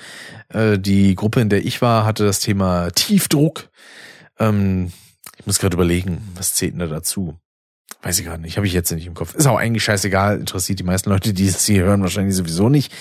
Äh, 0.50 0.78
die 0.78 1.14
Gruppe, 1.14 1.40
in 1.40 1.48
der 1.48 1.64
ich 1.64 1.80
war, 1.80 2.04
hatte 2.04 2.26
das 2.26 2.40
Thema 2.40 2.90
Tiefdruck. 2.90 3.70
Ähm, 4.38 4.92
ich 5.38 5.46
muss 5.46 5.58
gerade 5.58 5.74
überlegen, 5.74 6.32
was 6.34 6.54
zählt 6.54 6.72
denn 6.72 6.80
da 6.80 6.86
dazu? 6.86 7.38
Weiß 8.02 8.18
ich 8.18 8.26
gerade 8.26 8.42
nicht, 8.42 8.56
habe 8.56 8.66
ich 8.66 8.72
jetzt 8.72 8.92
nicht 8.92 9.06
im 9.06 9.14
Kopf. 9.14 9.34
Ist 9.34 9.46
auch 9.46 9.56
eigentlich 9.56 9.84
scheißegal, 9.84 10.38
interessiert 10.38 10.78
die 10.78 10.84
meisten 10.84 11.10
Leute, 11.10 11.32
die 11.32 11.46
es 11.46 11.64
hier 11.64 11.84
hören, 11.84 12.02
wahrscheinlich 12.02 12.34
sowieso 12.34 12.68
nicht. 12.68 12.92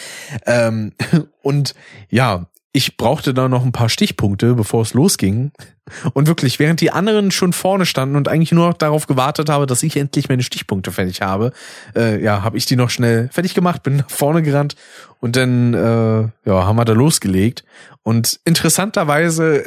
Ähm, 0.46 0.94
und 1.42 1.76
ja, 2.10 2.50
ich 2.76 2.98
brauchte 2.98 3.36
da 3.36 3.48
noch 3.48 3.64
ein 3.64 3.72
paar 3.72 3.88
Stichpunkte, 3.88 4.56
bevor 4.56 4.82
es 4.82 4.96
losging. 4.96 5.52
Und 6.14 6.28
wirklich, 6.28 6.58
während 6.58 6.82
die 6.82 6.90
anderen 6.90 7.30
schon 7.30 7.54
vorne 7.54 7.86
standen 7.86 8.16
und 8.16 8.28
eigentlich 8.28 8.52
nur 8.52 8.70
noch 8.70 8.78
darauf 8.78 9.06
gewartet 9.06 9.48
habe, 9.48 9.68
dass 9.68 9.84
ich 9.84 9.96
endlich 9.96 10.28
meine 10.28 10.42
Stichpunkte 10.42 10.92
fertig 10.92 11.22
habe, 11.22 11.54
äh, 11.96 12.22
ja, 12.22 12.42
habe 12.42 12.58
ich 12.58 12.66
die 12.66 12.76
noch 12.76 12.90
schnell 12.90 13.30
fertig 13.32 13.54
gemacht, 13.54 13.84
bin 13.84 13.98
nach 13.98 14.10
vorne 14.10 14.42
gerannt 14.42 14.76
und 15.20 15.36
dann 15.36 15.76
äh, 15.76 16.50
ja, 16.50 16.66
haben 16.66 16.76
wir 16.76 16.86
da 16.86 16.94
losgelegt. 16.94 17.64
Und 18.02 18.40
interessanterweise 18.44 19.64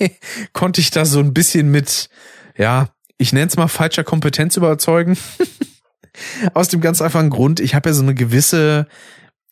konnte 0.52 0.80
ich 0.80 0.90
da 0.90 1.04
so 1.04 1.20
ein 1.20 1.32
bisschen 1.32 1.70
mit, 1.70 2.10
ja, 2.56 2.88
ich 3.18 3.32
nenne 3.32 3.46
es 3.46 3.56
mal 3.56 3.68
falscher 3.68 4.02
Kompetenz 4.02 4.56
überzeugen. 4.56 5.16
Aus 6.54 6.66
dem 6.66 6.80
ganz 6.80 7.00
einfachen 7.00 7.30
Grund, 7.30 7.60
ich 7.60 7.76
habe 7.76 7.90
ja 7.90 7.94
so 7.94 8.02
eine 8.02 8.14
gewisse 8.14 8.88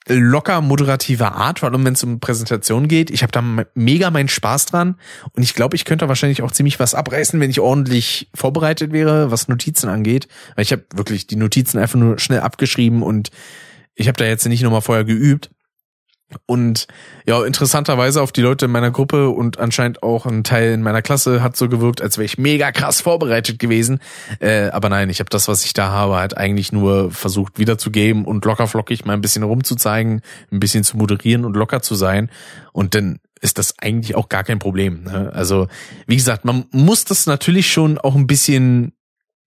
locker 0.08 0.60
moderative 0.60 1.32
Art, 1.32 1.58
vor 1.58 1.68
allem 1.68 1.84
wenn 1.84 1.94
es 1.94 2.04
um 2.04 2.20
Präsentation 2.20 2.88
geht. 2.88 3.10
Ich 3.10 3.22
habe 3.22 3.32
da 3.32 3.42
mega 3.74 4.10
meinen 4.10 4.28
Spaß 4.28 4.66
dran 4.66 4.96
und 5.32 5.42
ich 5.42 5.54
glaube, 5.54 5.76
ich 5.76 5.84
könnte 5.84 6.08
wahrscheinlich 6.08 6.42
auch 6.42 6.52
ziemlich 6.52 6.78
was 6.78 6.94
abreißen, 6.94 7.40
wenn 7.40 7.50
ich 7.50 7.60
ordentlich 7.60 8.30
vorbereitet 8.34 8.92
wäre, 8.92 9.30
was 9.30 9.48
Notizen 9.48 9.88
angeht. 9.88 10.28
Weil 10.54 10.62
ich 10.62 10.72
habe 10.72 10.84
wirklich 10.94 11.26
die 11.26 11.36
Notizen 11.36 11.78
einfach 11.78 11.98
nur 11.98 12.18
schnell 12.18 12.40
abgeschrieben 12.40 13.02
und 13.02 13.30
ich 13.94 14.08
habe 14.08 14.16
da 14.16 14.24
jetzt 14.24 14.46
nicht 14.46 14.62
nochmal 14.62 14.82
vorher 14.82 15.04
geübt. 15.04 15.50
Und 16.46 16.88
ja, 17.24 17.44
interessanterweise 17.44 18.20
auf 18.20 18.32
die 18.32 18.40
Leute 18.40 18.64
in 18.64 18.72
meiner 18.72 18.90
Gruppe 18.90 19.30
und 19.30 19.60
anscheinend 19.60 20.02
auch 20.02 20.26
ein 20.26 20.42
Teil 20.42 20.72
in 20.72 20.82
meiner 20.82 21.00
Klasse 21.00 21.42
hat 21.42 21.56
so 21.56 21.68
gewirkt, 21.68 22.02
als 22.02 22.18
wäre 22.18 22.24
ich 22.24 22.36
mega 22.36 22.72
krass 22.72 23.00
vorbereitet 23.00 23.60
gewesen. 23.60 24.00
Äh, 24.40 24.70
aber 24.70 24.88
nein, 24.88 25.08
ich 25.08 25.20
habe 25.20 25.30
das, 25.30 25.46
was 25.46 25.64
ich 25.64 25.72
da 25.72 25.90
habe, 25.90 26.16
halt 26.16 26.36
eigentlich 26.36 26.72
nur 26.72 27.12
versucht 27.12 27.58
wiederzugeben 27.58 28.24
und 28.24 28.44
lockerflockig 28.44 29.04
mal 29.04 29.12
ein 29.12 29.20
bisschen 29.20 29.44
rumzuzeigen, 29.44 30.20
ein 30.50 30.60
bisschen 30.60 30.82
zu 30.82 30.96
moderieren 30.96 31.44
und 31.44 31.54
locker 31.54 31.80
zu 31.80 31.94
sein. 31.94 32.28
Und 32.72 32.96
dann 32.96 33.20
ist 33.40 33.58
das 33.58 33.78
eigentlich 33.78 34.16
auch 34.16 34.28
gar 34.28 34.42
kein 34.42 34.58
Problem. 34.58 35.04
Ne? 35.04 35.30
Also, 35.32 35.68
wie 36.06 36.16
gesagt, 36.16 36.44
man 36.44 36.64
muss 36.72 37.04
das 37.04 37.26
natürlich 37.26 37.70
schon 37.70 37.98
auch 37.98 38.16
ein 38.16 38.26
bisschen 38.26 38.92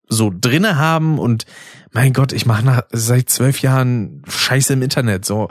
so 0.08 0.32
drinne 0.34 0.78
haben 0.78 1.20
und 1.20 1.46
mein 1.92 2.14
Gott, 2.14 2.34
ich 2.34 2.46
mache 2.46 2.86
seit 2.92 3.30
zwölf 3.30 3.62
Jahren 3.62 4.24
Scheiße 4.28 4.74
im 4.74 4.82
Internet. 4.82 5.26
So, 5.26 5.50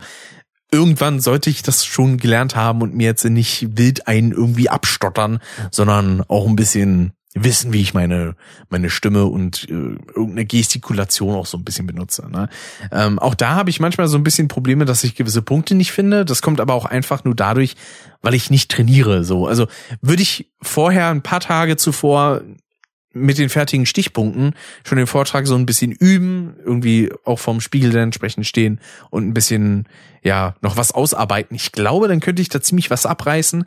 irgendwann 0.70 1.20
sollte 1.20 1.50
ich 1.50 1.62
das 1.62 1.84
schon 1.84 2.18
gelernt 2.18 2.56
haben 2.56 2.82
und 2.82 2.94
mir 2.94 3.06
jetzt 3.06 3.24
nicht 3.24 3.76
wild 3.76 4.06
einen 4.06 4.32
irgendwie 4.32 4.68
abstottern, 4.68 5.40
sondern 5.70 6.22
auch 6.28 6.46
ein 6.46 6.56
bisschen 6.56 7.12
wissen, 7.34 7.72
wie 7.72 7.80
ich 7.80 7.94
meine 7.94 8.34
meine 8.68 8.90
Stimme 8.90 9.26
und 9.26 9.68
äh, 9.68 9.72
irgendeine 9.72 10.46
Gestikulation 10.46 11.34
auch 11.34 11.46
so 11.46 11.58
ein 11.58 11.64
bisschen 11.64 11.86
benutze. 11.86 12.28
Ne? 12.30 12.48
Ähm, 12.90 13.18
auch 13.18 13.34
da 13.34 13.50
habe 13.50 13.70
ich 13.70 13.80
manchmal 13.80 14.08
so 14.08 14.16
ein 14.16 14.24
bisschen 14.24 14.48
Probleme, 14.48 14.84
dass 14.84 15.04
ich 15.04 15.14
gewisse 15.14 15.42
Punkte 15.42 15.74
nicht 15.74 15.92
finde. 15.92 16.24
Das 16.24 16.42
kommt 16.42 16.60
aber 16.60 16.74
auch 16.74 16.86
einfach 16.86 17.24
nur 17.24 17.34
dadurch, 17.34 17.76
weil 18.22 18.34
ich 18.34 18.50
nicht 18.50 18.70
trainiere. 18.70 19.24
So, 19.24 19.46
also 19.46 19.66
würde 20.00 20.22
ich 20.22 20.50
vorher 20.60 21.08
ein 21.08 21.22
paar 21.22 21.40
Tage 21.40 21.76
zuvor 21.76 22.42
mit 23.12 23.38
den 23.38 23.48
fertigen 23.48 23.86
Stichpunkten 23.86 24.54
schon 24.84 24.98
den 24.98 25.06
Vortrag 25.06 25.46
so 25.46 25.54
ein 25.54 25.66
bisschen 25.66 25.92
üben, 25.92 26.54
irgendwie 26.64 27.10
auch 27.24 27.38
vorm 27.38 27.60
Spiegel 27.60 27.90
dann 27.90 28.04
entsprechend 28.04 28.46
stehen 28.46 28.80
und 29.10 29.26
ein 29.26 29.34
bisschen, 29.34 29.88
ja, 30.22 30.54
noch 30.60 30.76
was 30.76 30.92
ausarbeiten. 30.92 31.54
Ich 31.54 31.72
glaube, 31.72 32.08
dann 32.08 32.20
könnte 32.20 32.42
ich 32.42 32.48
da 32.48 32.60
ziemlich 32.60 32.90
was 32.90 33.06
abreißen. 33.06 33.64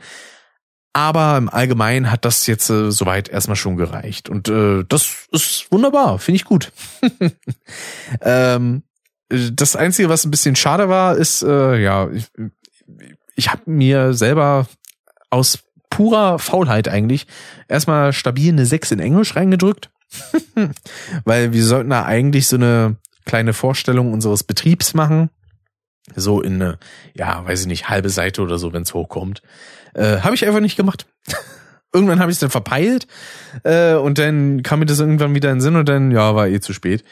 Aber 0.93 1.37
im 1.37 1.47
Allgemeinen 1.47 2.11
hat 2.11 2.25
das 2.25 2.47
jetzt 2.47 2.69
äh, 2.69 2.91
soweit 2.91 3.29
erstmal 3.29 3.55
schon 3.55 3.77
gereicht. 3.77 4.27
Und 4.27 4.49
äh, 4.49 4.83
das 4.87 5.27
ist 5.31 5.71
wunderbar, 5.71 6.19
finde 6.19 6.35
ich 6.35 6.45
gut. 6.45 6.71
ähm, 8.21 8.83
das 9.29 9.77
Einzige, 9.77 10.09
was 10.09 10.25
ein 10.25 10.31
bisschen 10.31 10.57
schade 10.57 10.89
war, 10.89 11.15
ist, 11.15 11.43
äh, 11.43 11.77
ja, 11.77 12.09
ich, 12.09 12.27
ich 13.35 13.49
habe 13.49 13.61
mir 13.65 14.13
selber 14.13 14.67
aus 15.29 15.59
purer 15.89 16.39
Faulheit 16.39 16.87
eigentlich 16.89 17.27
erstmal 17.69 18.11
stabil 18.11 18.51
eine 18.51 18.65
6 18.65 18.91
in 18.91 18.99
Englisch 18.99 19.35
reingedrückt. 19.35 19.91
Weil 21.23 21.53
wir 21.53 21.63
sollten 21.63 21.91
da 21.91 22.03
eigentlich 22.03 22.47
so 22.47 22.57
eine 22.57 22.97
kleine 23.25 23.53
Vorstellung 23.53 24.11
unseres 24.11 24.43
Betriebs 24.43 24.93
machen. 24.93 25.29
So 26.15 26.41
in 26.41 26.55
eine, 26.55 26.79
ja, 27.15 27.45
weiß 27.45 27.61
ich 27.61 27.67
nicht, 27.67 27.89
halbe 27.89 28.09
Seite 28.09 28.41
oder 28.41 28.57
so, 28.57 28.73
wenn 28.73 28.83
es 28.83 28.93
hochkommt. 28.93 29.41
Äh, 29.93 30.19
habe 30.19 30.35
ich 30.35 30.45
einfach 30.45 30.59
nicht 30.59 30.77
gemacht. 30.77 31.05
irgendwann 31.93 32.21
habe 32.21 32.31
ich 32.31 32.35
es 32.35 32.39
dann 32.39 32.49
verpeilt 32.49 33.05
äh, 33.63 33.95
und 33.95 34.17
dann 34.17 34.63
kam 34.63 34.79
mir 34.79 34.85
das 34.85 35.01
irgendwann 35.01 35.35
wieder 35.35 35.49
in 35.49 35.57
den 35.57 35.61
Sinn 35.61 35.75
und 35.75 35.89
dann, 35.89 36.11
ja, 36.11 36.35
war 36.35 36.47
eh 36.47 36.61
zu 36.61 36.71
spät. 36.73 37.03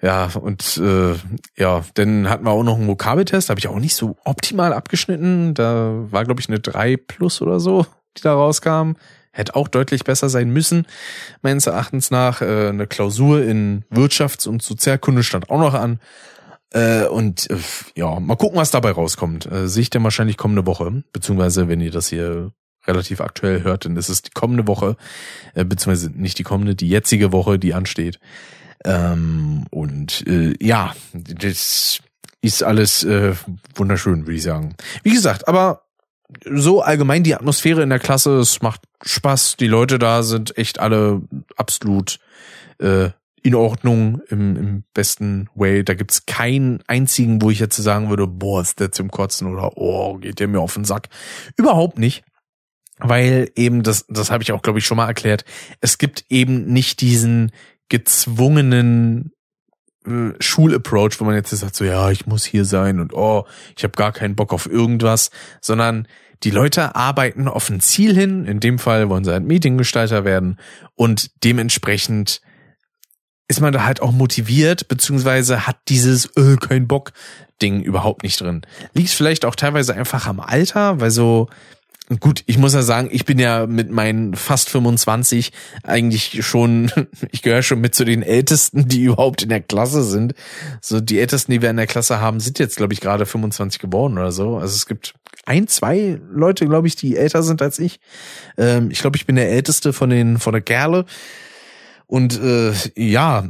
Ja, 0.00 0.30
und 0.40 0.76
äh, 0.76 1.14
ja, 1.56 1.84
dann 1.94 2.30
hatten 2.30 2.44
wir 2.44 2.52
auch 2.52 2.62
noch 2.62 2.76
einen 2.76 2.86
Vokabeltest, 2.86 3.50
habe 3.50 3.58
ich 3.58 3.66
auch 3.66 3.80
nicht 3.80 3.96
so 3.96 4.16
optimal 4.24 4.72
abgeschnitten. 4.72 5.54
Da 5.54 5.92
war, 6.10 6.24
glaube 6.24 6.40
ich, 6.40 6.48
eine 6.48 6.60
3 6.60 6.96
plus 6.96 7.42
oder 7.42 7.58
so 7.58 7.84
die 8.18 8.22
da 8.22 8.34
rauskam. 8.34 8.92
Hätte 9.30 9.54
auch 9.54 9.68
deutlich 9.68 10.04
besser 10.04 10.28
sein 10.28 10.50
müssen, 10.50 10.86
meines 11.42 11.66
Erachtens 11.66 12.10
nach. 12.10 12.42
Äh, 12.42 12.68
eine 12.68 12.86
Klausur 12.86 13.42
in 13.42 13.84
Wirtschafts- 13.90 14.48
und 14.48 14.62
Sozialkunde 14.62 15.22
stand 15.22 15.50
auch 15.50 15.60
noch 15.60 15.74
an. 15.74 16.00
Äh, 16.70 17.06
und 17.06 17.50
äh, 17.50 17.56
ja, 17.96 18.20
mal 18.20 18.36
gucken, 18.36 18.58
was 18.58 18.70
dabei 18.70 18.90
rauskommt. 18.90 19.50
Äh, 19.50 19.68
sehe 19.68 19.82
ich 19.82 19.90
dann 19.90 20.04
wahrscheinlich 20.04 20.36
kommende 20.36 20.66
Woche, 20.66 21.02
beziehungsweise 21.12 21.68
wenn 21.68 21.80
ihr 21.80 21.90
das 21.90 22.08
hier 22.08 22.52
relativ 22.86 23.20
aktuell 23.20 23.62
hört, 23.62 23.84
dann 23.84 23.96
ist 23.96 24.08
es 24.08 24.22
die 24.22 24.30
kommende 24.30 24.66
Woche, 24.66 24.96
äh, 25.54 25.64
beziehungsweise 25.64 26.10
nicht 26.10 26.38
die 26.38 26.42
kommende, 26.42 26.74
die 26.74 26.88
jetzige 26.88 27.32
Woche, 27.32 27.58
die 27.58 27.74
ansteht. 27.74 28.18
Ähm, 28.84 29.66
und 29.70 30.26
äh, 30.26 30.54
ja, 30.60 30.94
das 31.12 32.00
ist 32.40 32.62
alles 32.62 33.04
äh, 33.04 33.34
wunderschön, 33.74 34.26
würde 34.26 34.36
ich 34.36 34.42
sagen. 34.42 34.74
Wie 35.02 35.12
gesagt, 35.12 35.48
aber 35.48 35.82
so 36.50 36.82
allgemein 36.82 37.24
die 37.24 37.34
Atmosphäre 37.34 37.82
in 37.82 37.88
der 37.88 37.98
Klasse, 37.98 38.38
es 38.38 38.60
macht 38.62 38.82
Spaß. 39.02 39.56
Die 39.56 39.66
Leute 39.66 39.98
da 39.98 40.22
sind 40.22 40.56
echt 40.58 40.78
alle 40.78 41.22
absolut 41.56 42.18
äh, 42.78 43.10
in 43.42 43.54
Ordnung 43.54 44.20
im, 44.28 44.56
im 44.56 44.84
besten 44.94 45.48
Way. 45.54 45.84
Da 45.84 45.94
gibt's 45.94 46.26
keinen 46.26 46.82
einzigen, 46.86 47.42
wo 47.42 47.50
ich 47.50 47.58
jetzt 47.58 47.76
sagen 47.76 48.10
würde, 48.10 48.26
boah, 48.26 48.60
ist 48.60 48.80
der 48.80 48.92
zum 48.92 49.10
Kotzen 49.10 49.48
oder 49.48 49.76
oh, 49.76 50.18
geht 50.18 50.40
der 50.40 50.48
mir 50.48 50.60
auf 50.60 50.74
den 50.74 50.84
Sack. 50.84 51.08
Überhaupt 51.56 51.98
nicht. 51.98 52.24
Weil 52.98 53.50
eben, 53.54 53.82
das, 53.82 54.06
das 54.08 54.30
habe 54.30 54.42
ich 54.42 54.52
auch, 54.52 54.62
glaube 54.62 54.80
ich, 54.80 54.86
schon 54.86 54.96
mal 54.96 55.06
erklärt, 55.06 55.44
es 55.80 55.98
gibt 55.98 56.24
eben 56.30 56.66
nicht 56.66 57.00
diesen 57.00 57.52
gezwungenen 57.88 59.32
äh, 60.04 60.32
Schulapproach, 60.40 61.20
wo 61.20 61.24
man 61.24 61.36
jetzt 61.36 61.50
sagt, 61.50 61.76
so 61.76 61.84
ja, 61.84 62.10
ich 62.10 62.26
muss 62.26 62.44
hier 62.44 62.64
sein 62.64 62.98
und 62.98 63.14
oh, 63.14 63.46
ich 63.76 63.84
habe 63.84 63.92
gar 63.92 64.12
keinen 64.12 64.34
Bock 64.34 64.52
auf 64.52 64.66
irgendwas, 64.66 65.30
sondern 65.60 66.08
die 66.42 66.50
Leute 66.50 66.94
arbeiten 66.94 67.48
auf 67.48 67.68
ein 67.68 67.80
Ziel 67.80 68.14
hin. 68.14 68.44
In 68.44 68.60
dem 68.60 68.78
Fall 68.78 69.08
wollen 69.08 69.24
sie 69.24 69.34
ein 69.34 69.46
Meetinggestalter 69.46 70.24
werden 70.24 70.58
und 70.94 71.30
dementsprechend 71.44 72.40
ist 73.48 73.60
man 73.60 73.72
da 73.72 73.84
halt 73.84 74.00
auch 74.02 74.12
motiviert, 74.12 74.88
beziehungsweise 74.88 75.66
hat 75.66 75.76
dieses 75.88 76.26
äh, 76.36 76.56
kein 76.56 76.86
Bock 76.86 77.12
Ding 77.60 77.82
überhaupt 77.82 78.22
nicht 78.22 78.40
drin. 78.40 78.62
Liegt 78.92 79.10
vielleicht 79.10 79.44
auch 79.44 79.56
teilweise 79.56 79.94
einfach 79.94 80.26
am 80.26 80.38
Alter, 80.38 81.00
weil 81.00 81.10
so 81.10 81.48
Gut, 82.20 82.42
ich 82.46 82.56
muss 82.56 82.72
ja 82.72 82.80
sagen, 82.80 83.10
ich 83.12 83.26
bin 83.26 83.38
ja 83.38 83.66
mit 83.66 83.90
meinen 83.90 84.34
fast 84.34 84.70
25 84.70 85.52
eigentlich 85.82 86.42
schon, 86.46 86.90
ich 87.32 87.42
gehöre 87.42 87.62
schon 87.62 87.82
mit 87.82 87.94
zu 87.94 88.06
den 88.06 88.22
Ältesten, 88.22 88.88
die 88.88 89.02
überhaupt 89.02 89.42
in 89.42 89.50
der 89.50 89.60
Klasse 89.60 90.02
sind. 90.02 90.32
So 90.80 91.00
die 91.00 91.20
Ältesten, 91.20 91.52
die 91.52 91.60
wir 91.60 91.68
in 91.68 91.76
der 91.76 91.86
Klasse 91.86 92.18
haben, 92.18 92.40
sind 92.40 92.58
jetzt, 92.58 92.76
glaube 92.76 92.94
ich, 92.94 93.02
gerade 93.02 93.26
25 93.26 93.78
geworden 93.78 94.16
oder 94.16 94.32
so. 94.32 94.56
Also 94.56 94.74
es 94.74 94.86
gibt 94.86 95.12
ein, 95.44 95.68
zwei 95.68 96.18
Leute, 96.32 96.66
glaube 96.66 96.88
ich, 96.88 96.96
die 96.96 97.14
älter 97.14 97.42
sind 97.42 97.60
als 97.60 97.78
ich. 97.78 98.00
Ähm, 98.56 98.90
ich 98.90 99.00
glaube, 99.00 99.18
ich 99.18 99.26
bin 99.26 99.36
der 99.36 99.50
Älteste 99.50 99.92
von 99.92 100.08
den 100.08 100.38
von 100.38 100.54
der 100.54 100.62
Kerle. 100.62 101.04
Und 102.08 102.40
äh, 102.40 102.72
ja, 102.96 103.48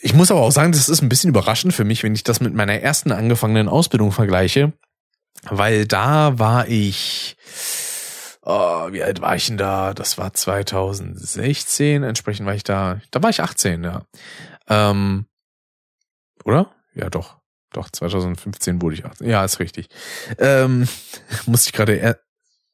ich 0.00 0.14
muss 0.14 0.30
aber 0.30 0.40
auch 0.40 0.52
sagen, 0.52 0.72
das 0.72 0.88
ist 0.88 1.02
ein 1.02 1.10
bisschen 1.10 1.30
überraschend 1.30 1.74
für 1.74 1.84
mich, 1.84 2.02
wenn 2.02 2.14
ich 2.14 2.24
das 2.24 2.40
mit 2.40 2.54
meiner 2.54 2.80
ersten 2.80 3.12
angefangenen 3.12 3.68
Ausbildung 3.68 4.12
vergleiche. 4.12 4.72
Weil 5.50 5.86
da 5.86 6.38
war 6.38 6.66
ich 6.68 7.36
oh, 8.46 8.92
wie 8.92 9.02
alt 9.02 9.20
war 9.20 9.36
ich 9.36 9.46
denn 9.46 9.58
da? 9.58 9.92
Das 9.92 10.16
war 10.16 10.32
2016, 10.32 12.02
entsprechend 12.02 12.46
war 12.46 12.54
ich 12.54 12.62
da, 12.62 13.00
da 13.10 13.22
war 13.22 13.30
ich 13.30 13.42
18, 13.42 13.84
ja. 13.84 14.06
Ähm, 14.68 15.26
oder? 16.44 16.72
Ja, 16.94 17.10
doch. 17.10 17.36
Doch, 17.72 17.90
2015 17.90 18.80
wurde 18.80 18.94
ich 18.94 19.04
18. 19.04 19.28
Ja, 19.28 19.44
ist 19.44 19.58
richtig. 19.58 19.88
Ähm, 20.38 20.88
musste 21.46 21.68
ich 21.68 21.72
gerade 21.72 21.98
er, 21.98 22.20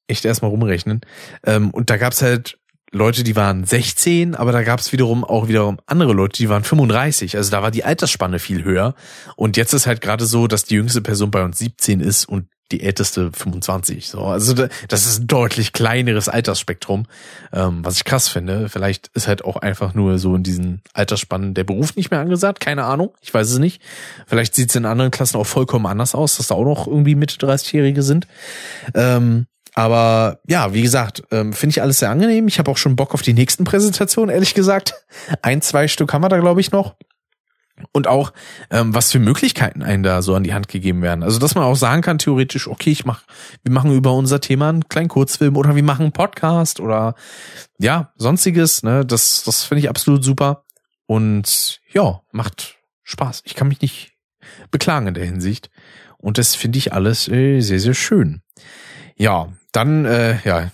echt 0.07 0.25
erstmal 0.25 0.51
rumrechnen. 0.51 1.01
Ähm, 1.45 1.71
und 1.71 1.91
da 1.91 1.97
gab's 1.97 2.23
halt 2.23 2.59
Leute, 2.95 3.25
die 3.25 3.37
waren 3.37 3.65
16, 3.65 4.35
aber 4.35 4.53
da 4.53 4.63
gab's 4.63 4.93
wiederum 4.93 5.25
auch 5.25 5.49
wiederum 5.49 5.79
andere 5.87 6.13
Leute, 6.13 6.37
die 6.37 6.51
waren 6.51 6.63
35. 6.63 7.37
Also 7.39 7.51
da 7.51 7.63
war 7.63 7.71
die 7.71 7.85
Altersspanne 7.85 8.39
viel 8.39 8.65
höher. 8.65 8.95
Und 9.35 9.57
jetzt 9.57 9.73
ist 9.73 9.87
halt 9.87 10.03
gerade 10.03 10.27
so, 10.27 10.47
dass 10.47 10.65
die 10.65 10.75
jüngste 10.75 11.01
Person 11.01 11.31
bei 11.31 11.43
uns 11.43 11.59
17 11.59 12.01
ist 12.01 12.27
und 12.27 12.49
die 12.71 12.83
älteste 12.83 13.31
25. 13.33 14.09
So, 14.09 14.25
also 14.25 14.55
das 14.89 15.07
ist 15.07 15.21
ein 15.21 15.27
deutlich 15.27 15.73
kleineres 15.73 16.29
Altersspektrum, 16.29 17.07
ähm, 17.53 17.85
was 17.85 17.97
ich 17.97 18.05
krass 18.05 18.29
finde. 18.29 18.69
Vielleicht 18.69 19.09
ist 19.15 19.29
halt 19.29 19.45
auch 19.45 19.57
einfach 19.57 19.95
nur 19.95 20.19
so 20.19 20.35
in 20.35 20.43
diesen 20.43 20.83
Altersspannen 20.93 21.55
der 21.55 21.65
Beruf 21.65 21.97
nicht 21.97 22.11
mehr 22.11 22.21
angesagt. 22.21 22.61
Keine 22.61 22.85
Ahnung, 22.85 23.15
ich 23.21 23.33
weiß 23.33 23.51
es 23.51 23.59
nicht. 23.59 23.83
Vielleicht 24.27 24.55
sieht 24.55 24.71
es 24.71 24.77
in 24.77 24.85
anderen 24.85 25.11
Klassen 25.11 25.39
auch 25.39 25.47
vollkommen 25.47 25.87
anders 25.87 26.15
aus, 26.15 26.37
dass 26.37 26.49
da 26.49 26.57
auch 26.57 26.65
noch 26.65 26.87
irgendwie 26.87 27.15
Mitte 27.15 27.37
30-Jährige 27.37 28.03
sind. 28.03 28.27
Ähm, 28.95 29.47
aber 29.75 30.41
ja, 30.47 30.75
wie 30.75 30.83
gesagt, 30.83 31.23
ähm, 31.31 31.53
finde 31.53 31.73
ich 31.73 31.83
alles 31.83 31.99
sehr 31.99 32.11
angenehm. 32.11 32.47
Ich 32.49 32.59
habe 32.59 32.71
auch 32.71 32.77
schon 32.77 32.97
Bock 32.97 33.15
auf 33.15 33.23
die 33.23 33.33
nächsten 33.33 33.65
Präsentationen, 33.65 34.35
ehrlich 34.35 34.55
gesagt. 34.55 34.95
Ein, 35.41 35.63
zwei 35.63 35.89
Stück 35.89 36.13
haben 36.13 36.23
wir 36.23 36.29
da, 36.29 36.39
glaube 36.39 36.61
ich, 36.61 36.73
noch 36.73 36.97
und 37.93 38.07
auch 38.07 38.33
ähm, 38.71 38.95
was 38.95 39.11
für 39.11 39.19
Möglichkeiten 39.19 39.83
einen 39.83 40.03
da 40.03 40.23
so 40.23 40.35
an 40.35 40.45
die 40.45 40.55
Hand 40.55 40.69
gegeben 40.69 41.03
werden. 41.03 41.23
Also 41.23 41.39
dass 41.39 41.55
man 41.55 41.65
auch 41.65 41.75
sagen 41.75 42.03
kann 42.03 42.19
theoretisch, 42.19 42.69
okay, 42.69 42.91
ich 42.91 43.05
mach, 43.05 43.23
wir 43.63 43.73
machen 43.73 43.93
über 43.93 44.13
unser 44.13 44.41
Thema 44.41 44.69
einen 44.69 44.89
kleinen 44.89 45.09
Kurzfilm 45.09 45.57
oder 45.57 45.75
wir 45.75 45.83
machen 45.83 46.03
einen 46.03 46.13
Podcast 46.13 46.79
oder 46.81 47.15
ja 47.79 48.13
sonstiges. 48.17 48.83
Ne, 48.83 49.05
das 49.05 49.43
das 49.45 49.65
finde 49.65 49.81
ich 49.81 49.89
absolut 49.89 50.23
super 50.23 50.65
und 51.07 51.81
ja 51.93 52.21
macht 52.31 52.77
Spaß. 53.03 53.43
Ich 53.45 53.55
kann 53.55 53.69
mich 53.69 53.81
nicht 53.81 54.13
beklagen 54.71 55.09
in 55.09 55.15
der 55.15 55.25
Hinsicht 55.25 55.71
und 56.19 56.39
das 56.39 56.55
finde 56.55 56.79
ich 56.79 56.93
alles 56.93 57.29
äh, 57.29 57.61
sehr 57.61 57.81
sehr 57.81 57.95
schön. 57.95 58.43
Ja, 59.17 59.49
dann 59.73 60.05
äh, 60.05 60.39
ja 60.45 60.71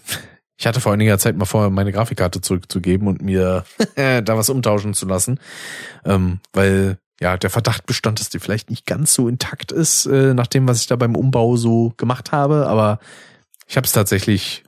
ich 0.60 0.66
hatte 0.66 0.80
vor 0.80 0.92
einiger 0.92 1.18
Zeit 1.18 1.36
mal 1.36 1.44
vor, 1.44 1.70
meine 1.70 1.92
Grafikkarte 1.92 2.40
zurückzugeben 2.40 3.06
und 3.06 3.22
mir 3.22 3.64
da 3.96 4.36
was 4.36 4.50
umtauschen 4.50 4.92
zu 4.92 5.06
lassen, 5.06 5.38
ähm, 6.04 6.40
weil 6.52 6.98
ja 7.20 7.36
der 7.36 7.50
Verdacht 7.50 7.86
bestand, 7.86 8.20
dass 8.20 8.28
die 8.28 8.40
vielleicht 8.40 8.70
nicht 8.70 8.86
ganz 8.86 9.14
so 9.14 9.28
intakt 9.28 9.72
ist, 9.72 10.06
äh, 10.06 10.34
nach 10.34 10.46
dem, 10.46 10.66
was 10.68 10.80
ich 10.80 10.86
da 10.88 10.96
beim 10.96 11.16
Umbau 11.16 11.56
so 11.56 11.92
gemacht 11.96 12.32
habe. 12.32 12.66
Aber 12.66 12.98
ich 13.66 13.76
habe 13.76 13.86
es 13.86 13.92
tatsächlich 13.92 14.64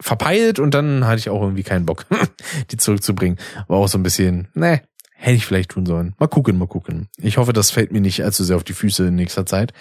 verpeilt 0.00 0.58
und 0.58 0.72
dann 0.72 1.06
hatte 1.06 1.18
ich 1.18 1.30
auch 1.30 1.42
irgendwie 1.42 1.62
keinen 1.62 1.86
Bock, 1.86 2.06
die 2.70 2.76
zurückzubringen. 2.76 3.38
War 3.68 3.78
auch 3.78 3.88
so 3.88 3.98
ein 3.98 4.02
bisschen, 4.02 4.48
ne, 4.54 4.82
hätte 5.10 5.36
ich 5.36 5.46
vielleicht 5.46 5.70
tun 5.70 5.86
sollen. 5.86 6.14
Mal 6.18 6.26
gucken, 6.26 6.58
mal 6.58 6.66
gucken. 6.66 7.08
Ich 7.18 7.36
hoffe, 7.36 7.52
das 7.52 7.70
fällt 7.70 7.92
mir 7.92 8.00
nicht 8.00 8.24
allzu 8.24 8.44
sehr 8.44 8.56
auf 8.56 8.64
die 8.64 8.72
Füße 8.72 9.06
in 9.08 9.14
nächster 9.14 9.46
Zeit. 9.46 9.72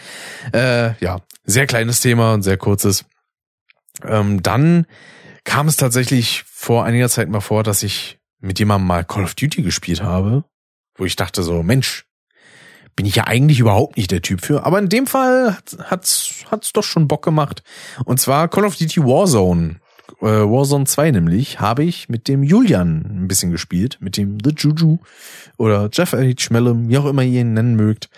Äh, 0.54 0.94
ja, 1.04 1.22
sehr 1.46 1.68
kleines 1.68 2.02
Thema 2.02 2.34
und 2.34 2.44
sehr 2.44 2.58
kurzes. 2.58 3.06
Ähm, 4.04 4.42
dann 4.42 4.86
kam 5.44 5.68
es 5.68 5.76
tatsächlich 5.76 6.44
vor 6.48 6.86
einiger 6.86 7.10
Zeit 7.10 7.30
mal 7.30 7.42
vor, 7.42 7.64
dass 7.64 7.84
ich 7.84 8.20
mit 8.40 8.60
jemandem 8.60 8.88
mal 8.88 9.04
Call 9.04 9.24
of 9.24 9.36
Duty 9.36 9.62
gespielt 9.62 10.02
habe, 10.02 10.44
wo 10.96 11.06
ich 11.06 11.16
dachte 11.16 11.44
so, 11.44 11.64
Mensch, 11.64 12.06
bin 12.96 13.06
ich 13.06 13.16
ja 13.16 13.26
eigentlich 13.26 13.60
überhaupt 13.60 13.98
nicht 13.98 14.12
der 14.12 14.22
Typ 14.22 14.42
für. 14.44 14.66
Aber 14.66 14.80
in 14.80 14.90
dem 14.90 15.08
Fall 15.08 15.58
hat's 15.84 16.46
hat's 16.50 16.74
doch 16.74 16.84
schon 16.84 17.08
Bock 17.08 17.24
gemacht. 17.24 17.64
Und 18.06 18.20
zwar 18.20 18.48
Call 18.48 18.66
of 18.66 18.76
Duty 18.76 19.02
Warzone. 19.02 19.78
Äh, 20.22 20.26
Warzone 20.26 20.86
2 20.86 21.12
nämlich 21.12 21.60
habe 21.60 21.84
ich 21.84 22.10
mit 22.10 22.28
dem 22.28 22.44
Julian 22.44 23.24
ein 23.24 23.28
bisschen 23.28 23.52
gespielt, 23.52 23.98
mit 24.02 24.18
dem 24.18 24.38
The 24.44 24.52
Juju 24.56 25.00
oder 25.58 25.90
Jeff 25.92 26.14
H. 26.14 26.50
Mellum, 26.50 26.90
wie 26.90 26.98
auch 26.98 27.06
immer 27.06 27.24
ihr 27.24 27.42
ihn 27.42 27.54
nennen 27.54 27.76
mögt. 27.76 28.10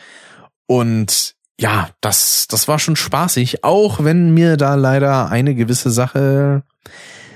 Und 0.65 1.35
ja, 1.59 1.89
das, 2.01 2.47
das 2.47 2.67
war 2.67 2.79
schon 2.79 2.95
spaßig, 2.95 3.63
auch 3.63 4.03
wenn 4.03 4.33
mir 4.33 4.57
da 4.57 4.75
leider 4.75 5.29
eine 5.29 5.55
gewisse 5.55 5.91
Sache 5.91 6.63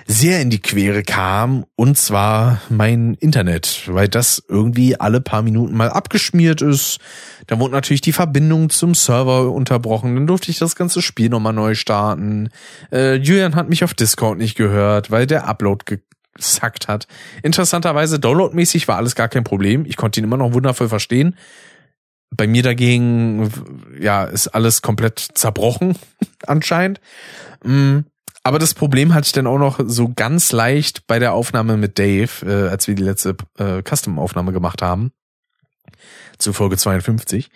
sehr 0.09 0.41
in 0.41 0.49
die 0.49 0.61
Quere 0.61 1.03
kam, 1.03 1.65
und 1.75 1.97
zwar 1.97 2.61
mein 2.69 3.15
Internet, 3.15 3.83
weil 3.87 4.07
das 4.07 4.41
irgendwie 4.47 4.97
alle 4.97 5.19
paar 5.19 5.41
Minuten 5.41 5.75
mal 5.75 5.89
abgeschmiert 5.89 6.61
ist. 6.61 6.99
Da 7.47 7.59
wurde 7.59 7.73
natürlich 7.73 8.01
die 8.01 8.13
Verbindung 8.13 8.69
zum 8.69 8.95
Server 8.95 9.51
unterbrochen, 9.51 10.15
dann 10.15 10.25
durfte 10.25 10.49
ich 10.49 10.59
das 10.59 10.77
ganze 10.77 11.01
Spiel 11.01 11.27
nochmal 11.29 11.53
neu 11.53 11.75
starten. 11.75 12.49
Äh, 12.89 13.15
Julian 13.15 13.55
hat 13.55 13.67
mich 13.67 13.83
auf 13.83 13.93
Discord 13.93 14.37
nicht 14.37 14.55
gehört, 14.55 15.11
weil 15.11 15.27
der 15.27 15.45
Upload 15.45 15.83
gesackt 16.37 16.87
hat. 16.87 17.07
Interessanterweise, 17.43 18.17
downloadmäßig 18.17 18.87
war 18.87 18.95
alles 18.95 19.15
gar 19.15 19.27
kein 19.27 19.43
Problem. 19.43 19.85
Ich 19.85 19.97
konnte 19.97 20.21
ihn 20.21 20.23
immer 20.23 20.37
noch 20.37 20.53
wundervoll 20.53 20.87
verstehen. 20.87 21.35
Bei 22.29 22.47
mir 22.47 22.63
dagegen, 22.63 23.51
ja, 23.99 24.25
ist 24.25 24.49
alles 24.49 24.81
komplett 24.81 25.19
zerbrochen, 25.19 25.95
anscheinend. 26.47 26.99
Mm. 27.63 27.99
Aber 28.43 28.59
das 28.59 28.73
Problem 28.73 29.13
hatte 29.13 29.25
ich 29.25 29.33
dann 29.33 29.45
auch 29.45 29.57
noch 29.57 29.81
so 29.85 30.13
ganz 30.15 30.53
leicht 30.53 31.05
bei 31.05 31.19
der 31.19 31.33
Aufnahme 31.33 31.75
mit 31.75 31.99
Dave, 31.99 32.29
äh, 32.45 32.69
als 32.69 32.87
wir 32.87 32.95
die 32.95 33.03
letzte 33.03 33.35
äh, 33.57 33.81
Custom-Aufnahme 33.81 34.53
gemacht 34.53 34.81
haben, 34.81 35.11
zu 36.37 36.53
Folge 36.53 36.77
52. 36.77 37.49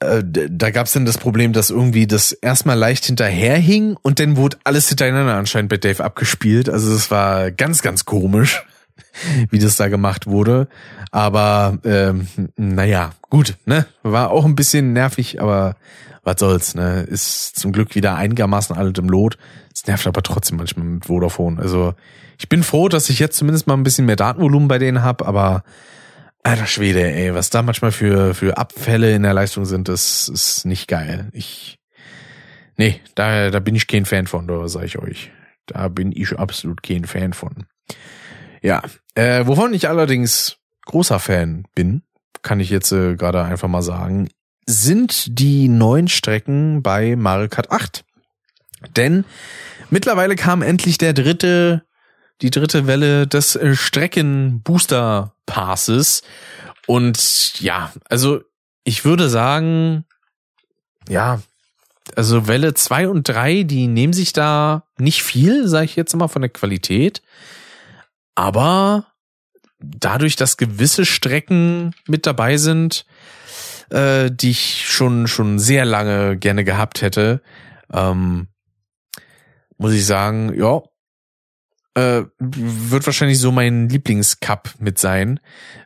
Äh, 0.00 0.22
da 0.24 0.70
gab 0.70 0.86
es 0.86 0.92
dann 0.92 1.06
das 1.06 1.18
Problem, 1.18 1.52
dass 1.52 1.70
irgendwie 1.70 2.06
das 2.06 2.32
erstmal 2.32 2.78
leicht 2.78 3.06
hinterherhing 3.06 3.96
und 4.00 4.20
dann 4.20 4.36
wurde 4.36 4.58
alles 4.64 4.88
hintereinander 4.88 5.34
anscheinend 5.34 5.70
bei 5.70 5.76
Dave 5.76 6.04
abgespielt. 6.04 6.68
Also 6.68 6.94
es 6.94 7.10
war 7.10 7.50
ganz, 7.50 7.82
ganz 7.82 8.04
komisch, 8.04 8.64
wie 9.50 9.58
das 9.58 9.76
da 9.76 9.88
gemacht 9.88 10.26
wurde. 10.26 10.68
Aber 11.10 11.78
ähm, 11.84 12.28
naja, 12.56 13.12
gut, 13.30 13.56
ne? 13.66 13.86
War 14.02 14.30
auch 14.30 14.44
ein 14.44 14.56
bisschen 14.56 14.92
nervig, 14.92 15.40
aber 15.40 15.76
was 16.24 16.36
soll's, 16.38 16.74
ne? 16.74 17.02
Ist 17.02 17.58
zum 17.58 17.72
Glück 17.72 17.94
wieder 17.94 18.16
einigermaßen 18.16 18.76
alles 18.76 18.98
im 18.98 19.08
Lot. 19.08 19.38
Es 19.74 19.86
nervt 19.86 20.06
aber 20.06 20.22
trotzdem 20.22 20.58
manchmal 20.58 20.86
mit 20.86 21.06
Vodafone. 21.06 21.60
Also 21.60 21.94
ich 22.38 22.48
bin 22.48 22.62
froh, 22.62 22.88
dass 22.88 23.10
ich 23.10 23.18
jetzt 23.18 23.36
zumindest 23.36 23.66
mal 23.66 23.74
ein 23.74 23.82
bisschen 23.82 24.06
mehr 24.06 24.16
Datenvolumen 24.16 24.68
bei 24.68 24.78
denen 24.78 25.02
habe, 25.02 25.26
aber 25.26 25.64
Alter 26.42 26.66
Schwede, 26.66 27.02
ey, 27.02 27.34
was 27.34 27.50
da 27.50 27.62
manchmal 27.62 27.92
für, 27.92 28.34
für 28.34 28.56
Abfälle 28.56 29.14
in 29.14 29.22
der 29.22 29.34
Leistung 29.34 29.64
sind, 29.64 29.88
das 29.88 30.28
ist 30.28 30.64
nicht 30.64 30.88
geil. 30.88 31.28
Ich, 31.32 31.78
nee, 32.76 33.00
da, 33.14 33.50
da 33.50 33.58
bin 33.58 33.74
ich 33.74 33.86
kein 33.86 34.04
Fan 34.04 34.26
von, 34.26 34.46
da 34.46 34.68
sag 34.68 34.84
ich 34.84 34.98
euch. 34.98 35.30
Da 35.66 35.88
bin 35.88 36.12
ich 36.12 36.38
absolut 36.38 36.82
kein 36.82 37.04
Fan 37.04 37.32
von. 37.32 37.66
Ja, 38.62 38.82
äh, 39.14 39.46
wovon 39.46 39.74
ich 39.74 39.88
allerdings 39.88 40.56
großer 40.86 41.18
Fan 41.18 41.64
bin, 41.74 42.02
kann 42.42 42.60
ich 42.60 42.70
jetzt 42.70 42.92
äh, 42.92 43.16
gerade 43.16 43.42
einfach 43.42 43.68
mal 43.68 43.82
sagen, 43.82 44.28
sind 44.66 45.38
die 45.38 45.68
neuen 45.68 46.08
Strecken 46.08 46.82
bei 46.82 47.16
Mario 47.16 47.48
Kart 47.48 47.70
8. 47.70 48.04
Denn 48.96 49.24
mittlerweile 49.90 50.36
kam 50.36 50.62
endlich 50.62 50.98
der 50.98 51.12
dritte, 51.12 51.84
die 52.42 52.50
dritte 52.50 52.86
Welle 52.86 53.26
des 53.26 53.56
äh, 53.56 53.74
Strecken 53.74 54.62
Booster 54.62 55.34
Passes. 55.46 56.22
Und 56.86 57.60
ja, 57.60 57.92
also 58.08 58.40
ich 58.84 59.04
würde 59.04 59.28
sagen, 59.28 60.04
ja, 61.08 61.40
also 62.16 62.46
Welle 62.48 62.74
zwei 62.74 63.08
und 63.08 63.28
drei, 63.28 63.62
die 63.62 63.86
nehmen 63.86 64.12
sich 64.12 64.32
da 64.32 64.84
nicht 64.98 65.22
viel, 65.22 65.68
sage 65.68 65.84
ich 65.86 65.96
jetzt 65.96 66.14
mal 66.16 66.28
von 66.28 66.42
der 66.42 66.50
Qualität. 66.50 67.22
Aber 68.38 69.06
dadurch, 69.80 70.36
dass 70.36 70.58
gewisse 70.58 71.04
Strecken 71.04 71.92
mit 72.06 72.24
dabei 72.24 72.56
sind, 72.56 73.04
äh, 73.90 74.30
die 74.30 74.50
ich 74.50 74.86
schon 74.86 75.26
schon 75.26 75.58
sehr 75.58 75.84
lange 75.84 76.36
gerne 76.36 76.62
gehabt 76.62 77.02
hätte, 77.02 77.42
ähm, 77.92 78.46
muss 79.76 79.92
ich 79.92 80.06
sagen, 80.06 80.54
ja, 80.54 80.82
äh, 81.94 82.26
wird 82.38 83.06
wahrscheinlich 83.06 83.40
so 83.40 83.50
mein 83.50 83.88
Lieblingscup 83.88 84.72
mit 84.78 85.00
sein. 85.00 85.40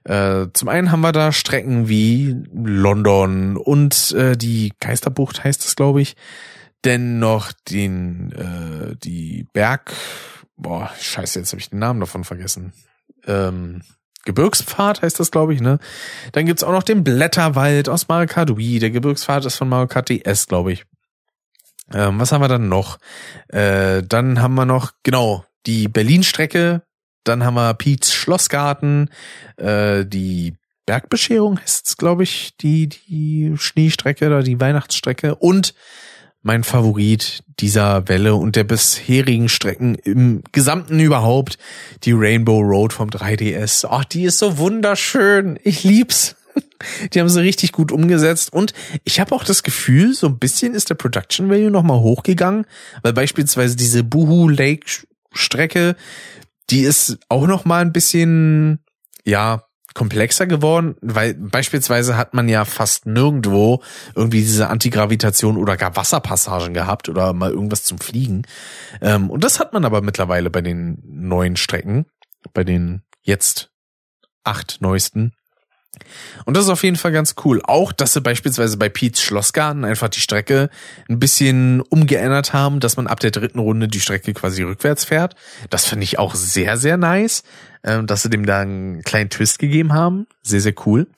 Äh, 0.05 0.49
zum 0.53 0.69
einen 0.69 0.93
haben 0.93 1.01
wir 1.01 1.13
da 1.13 1.33
Strecken 1.33 1.89
wie 1.89 2.37
London 2.53 3.57
und 3.57 4.13
äh, 4.13 4.37
die 4.37 4.75
Geisterbucht 4.79 5.43
heißt 5.43 5.65
es, 5.65 5.75
glaube 5.75 6.03
ich. 6.03 6.17
Denn 6.85 7.19
noch 7.19 7.53
den 7.71 8.33
äh, 8.33 8.95
die 8.97 9.47
Berg, 9.55 9.95
boah, 10.57 10.91
scheiße, 10.99 11.39
jetzt 11.39 11.53
habe 11.53 11.61
ich 11.61 11.71
den 11.71 11.79
Namen 11.79 12.01
davon 12.01 12.25
vergessen. 12.25 12.73
Ähm, 13.27 13.83
Gebirgspfad 14.25 15.03
heißt 15.03 15.19
das, 15.19 15.31
glaube 15.31 15.55
ich, 15.55 15.61
ne? 15.61 15.79
Dann 16.33 16.47
gibt's 16.47 16.63
auch 16.63 16.73
noch 16.73 16.85
den 16.85 17.03
Blätterwald 17.03 17.89
aus 17.89 18.09
Mario 18.09 18.29
Kart 18.29 18.57
Wii. 18.57 18.79
Der 18.79 18.91
Gebirgspfad 18.91 19.45
ist 19.45 19.57
von 19.57 19.69
Mario 19.69 19.89
Kart 19.89 20.09
DS, 20.09 20.47
glaube 20.47 20.73
ich. 20.73 20.85
Ähm, 21.93 22.21
was 22.21 22.33
haben 22.33 22.41
wir 22.41 22.49
dann 22.49 22.69
noch? 22.69 22.99
Äh, 23.49 24.03
dann 24.03 24.41
haben 24.41 24.55
wir 24.55 24.65
noch, 24.65 24.93
genau, 25.03 25.45
die 25.67 25.89
Berlin-Strecke. 25.89 26.83
Dann 27.25 27.45
haben 27.45 27.55
wir 27.55 27.75
Piets 27.75 28.13
Schlossgarten. 28.13 29.11
Äh, 29.57 30.05
die 30.07 30.55
Bergbescherung 30.87 31.61
heißt 31.61 31.89
es, 31.89 31.97
glaube 31.97 32.23
ich, 32.23 32.57
die, 32.57 32.89
die 32.89 33.55
Schneestrecke 33.57 34.27
oder 34.27 34.43
die 34.43 34.61
Weihnachtsstrecke. 34.61 35.35
Und 35.35 35.75
mein 36.43 36.65
Favorit 36.65 37.45
dieser 37.61 38.09
Welle 38.09 38.35
und 38.35 38.57
der 38.57 38.65
bisherigen 38.65 39.49
Strecken 39.49 39.95
im 39.95 40.43
Gesamten 40.53 40.99
überhaupt, 40.99 41.57
die 42.03 42.13
Rainbow 42.13 42.61
Road 42.61 42.93
vom 42.93 43.11
3DS. 43.11 43.87
Ach, 43.89 44.05
die 44.05 44.25
ist 44.25 44.39
so 44.39 44.59
wunderschön. 44.59 45.59
Ich 45.63 45.85
lieb's. 45.85 46.37
Die 47.15 47.21
haben 47.21 47.31
sie 47.31 47.41
richtig 47.41 47.73
gut 47.73 47.93
umgesetzt 47.93 48.53
und 48.53 48.75
ich 49.05 49.21
habe 49.21 49.35
auch 49.35 49.43
das 49.43 49.63
Gefühl, 49.63 50.13
so 50.13 50.27
ein 50.27 50.39
bisschen 50.39 50.75
ist 50.75 50.91
der 50.91 50.97
Production 50.97 51.49
Value 51.49 51.71
nochmal 51.71 52.01
hochgegangen, 52.01 52.67
weil 53.03 53.15
beispielsweise 53.15 53.75
diese 53.75 54.05
Boohoo 54.05 54.51
Lake 54.51 54.85
Strecke, 55.33 55.97
die 56.69 56.81
ist 56.81 57.19
auch 57.31 57.47
nochmal 57.47 57.81
ein 57.81 57.93
bisschen, 57.95 58.81
ja, 59.25 59.65
komplexer 59.95 60.47
geworden, 60.47 60.97
weil 61.01 61.35
beispielsweise 61.35 62.17
hat 62.17 62.35
man 62.35 62.49
ja 62.49 62.65
fast 62.65 63.07
nirgendwo 63.07 63.83
irgendwie 64.15 64.41
diese 64.41 64.69
Antigravitation 64.69 65.57
oder 65.57 65.77
gar 65.77 65.97
Wasserpassagen 65.97 66.75
gehabt 66.75 67.09
oder 67.09 67.33
mal 67.33 67.51
irgendwas 67.51 67.85
zum 67.85 67.99
Fliegen. 67.99 68.43
Ähm, 69.01 69.31
und 69.31 69.45
das 69.45 69.61
hat 69.61 69.73
man 69.73 69.85
aber 69.85 70.03
mittlerweile 70.03 70.51
bei 70.51 70.63
den 70.63 71.03
neuen 71.05 71.57
Strecken, 71.57 72.07
bei 72.53 72.65
den 72.65 73.03
jetzt 73.23 73.71
acht 74.45 74.79
neuesten. 74.81 75.33
Und 76.45 76.57
das 76.57 76.65
ist 76.65 76.71
auf 76.71 76.83
jeden 76.83 76.97
Fall 76.97 77.13
ganz 77.13 77.35
cool. 77.45 77.61
Auch, 77.65 77.93
dass 77.93 78.15
sie 78.15 78.21
beispielsweise 78.21 78.77
bei 78.77 78.89
Pete's 78.89 79.23
Schlossgarten 79.23 79.85
einfach 79.85 80.09
die 80.09 80.21
Strecke 80.21 80.71
ein 81.09 81.19
bisschen 81.19 81.81
umgeändert 81.81 82.53
haben, 82.53 82.81
dass 82.81 82.97
man 82.97 83.07
ab 83.07 83.21
der 83.21 83.31
dritten 83.31 83.59
Runde 83.59 83.89
die 83.89 84.01
Strecke 84.01 84.33
quasi 84.33 84.63
rückwärts 84.63 85.05
fährt. 85.05 85.37
Das 85.71 85.85
finde 85.85 86.05
ich 86.05 86.19
auch 86.19 86.35
sehr, 86.35 86.77
sehr 86.77 86.97
nice 86.97 87.43
äh, 87.83 88.03
dass 88.05 88.23
sie 88.23 88.31
dem 88.31 88.47
da 88.47 88.61
einen 88.61 89.03
kleinen 89.03 89.31
Twist 89.31 89.59
gegeben 89.59 89.93
haben. 89.93 90.27
Sehr, 90.43 90.61
sehr 90.61 90.75
cool. 90.87 91.09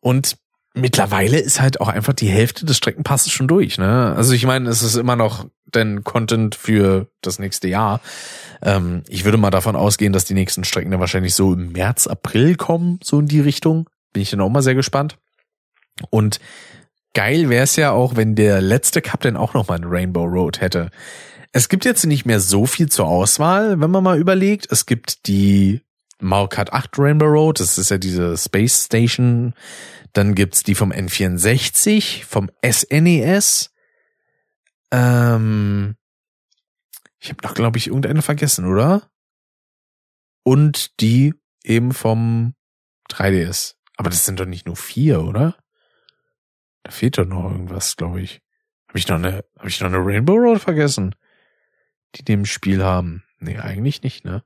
Und 0.00 0.36
mittlerweile 0.74 1.38
ist 1.38 1.60
halt 1.60 1.80
auch 1.80 1.88
einfach 1.88 2.12
die 2.12 2.28
Hälfte 2.28 2.66
des 2.66 2.76
Streckenpasses 2.76 3.32
schon 3.32 3.48
durch. 3.48 3.78
Ne? 3.78 4.14
Also 4.16 4.32
ich 4.32 4.46
meine, 4.46 4.68
es 4.68 4.82
ist 4.82 4.96
immer 4.96 5.16
noch 5.16 5.46
denn 5.74 6.04
Content 6.04 6.54
für 6.54 7.08
das 7.22 7.38
nächste 7.38 7.68
Jahr. 7.68 8.00
Ähm, 8.62 9.04
ich 9.08 9.24
würde 9.24 9.38
mal 9.38 9.50
davon 9.50 9.74
ausgehen, 9.74 10.12
dass 10.12 10.24
die 10.24 10.34
nächsten 10.34 10.64
Strecken 10.64 10.90
dann 10.90 11.00
wahrscheinlich 11.00 11.34
so 11.34 11.54
im 11.54 11.72
März, 11.72 12.06
April 12.06 12.56
kommen, 12.56 13.00
so 13.02 13.20
in 13.20 13.26
die 13.26 13.40
Richtung. 13.40 13.88
Bin 14.12 14.22
ich 14.22 14.30
dann 14.30 14.40
auch 14.40 14.50
mal 14.50 14.62
sehr 14.62 14.74
gespannt. 14.74 15.18
Und 16.10 16.40
geil 17.14 17.48
wäre 17.48 17.64
es 17.64 17.76
ja 17.76 17.92
auch, 17.92 18.16
wenn 18.16 18.34
der 18.34 18.60
letzte 18.60 19.02
Cup 19.02 19.20
dann 19.20 19.36
auch 19.36 19.54
noch 19.54 19.68
mal 19.68 19.76
eine 19.76 19.90
Rainbow 19.90 20.24
Road 20.24 20.60
hätte. 20.60 20.90
Es 21.52 21.68
gibt 21.68 21.84
jetzt 21.84 22.06
nicht 22.06 22.24
mehr 22.24 22.40
so 22.40 22.66
viel 22.66 22.88
zur 22.88 23.06
Auswahl, 23.06 23.80
wenn 23.80 23.90
man 23.90 24.02
mal 24.02 24.18
überlegt. 24.18 24.66
Es 24.70 24.86
gibt 24.86 25.26
die 25.26 25.82
Mario 26.18 26.48
Kart 26.48 26.72
8 26.72 26.98
Rainbow 26.98 27.26
Road, 27.26 27.60
das 27.60 27.76
ist 27.78 27.90
ja 27.90 27.98
diese 27.98 28.38
Space 28.38 28.86
Station. 28.86 29.54
Dann 30.12 30.34
gibt's 30.34 30.62
die 30.62 30.74
vom 30.74 30.92
N64, 30.92 32.24
vom 32.24 32.50
SNES. 32.64 33.70
E 34.92 34.96
ähm, 34.96 35.96
ich 37.18 37.30
habe 37.30 37.42
noch, 37.42 37.54
glaube 37.54 37.78
ich, 37.78 37.86
irgendeine 37.88 38.22
vergessen, 38.22 38.66
oder? 38.66 39.10
Und 40.44 41.00
die 41.00 41.34
eben 41.64 41.92
vom 41.92 42.54
3DS. 43.10 43.74
Aber 44.02 44.10
das 44.10 44.26
sind 44.26 44.40
doch 44.40 44.46
nicht 44.46 44.66
nur 44.66 44.74
vier, 44.74 45.22
oder? 45.22 45.54
Da 46.82 46.90
fehlt 46.90 47.18
doch 47.18 47.24
noch 47.24 47.52
irgendwas, 47.52 47.94
glaube 47.94 48.20
ich. 48.20 48.42
Habe 48.88 48.98
ich 48.98 49.06
noch 49.06 49.14
eine, 49.14 49.44
habe 49.56 49.68
ich 49.68 49.80
noch 49.80 49.86
eine 49.86 50.04
Rainbow 50.04 50.34
Road 50.34 50.60
vergessen? 50.60 51.14
Die 52.16 52.24
dem 52.24 52.44
Spiel 52.44 52.82
haben. 52.82 53.22
Nee, 53.38 53.58
eigentlich 53.58 54.02
nicht, 54.02 54.24
ne? 54.24 54.42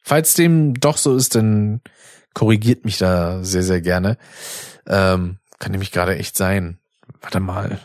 Falls 0.00 0.32
dem 0.32 0.72
doch 0.72 0.96
so 0.96 1.14
ist, 1.14 1.34
dann 1.34 1.82
korrigiert 2.32 2.86
mich 2.86 2.96
da 2.96 3.44
sehr, 3.44 3.62
sehr 3.62 3.82
gerne. 3.82 4.16
Ähm, 4.86 5.40
kann 5.58 5.72
nämlich 5.72 5.92
gerade 5.92 6.16
echt 6.16 6.34
sein. 6.34 6.78
Warte 7.20 7.40
mal. 7.40 7.78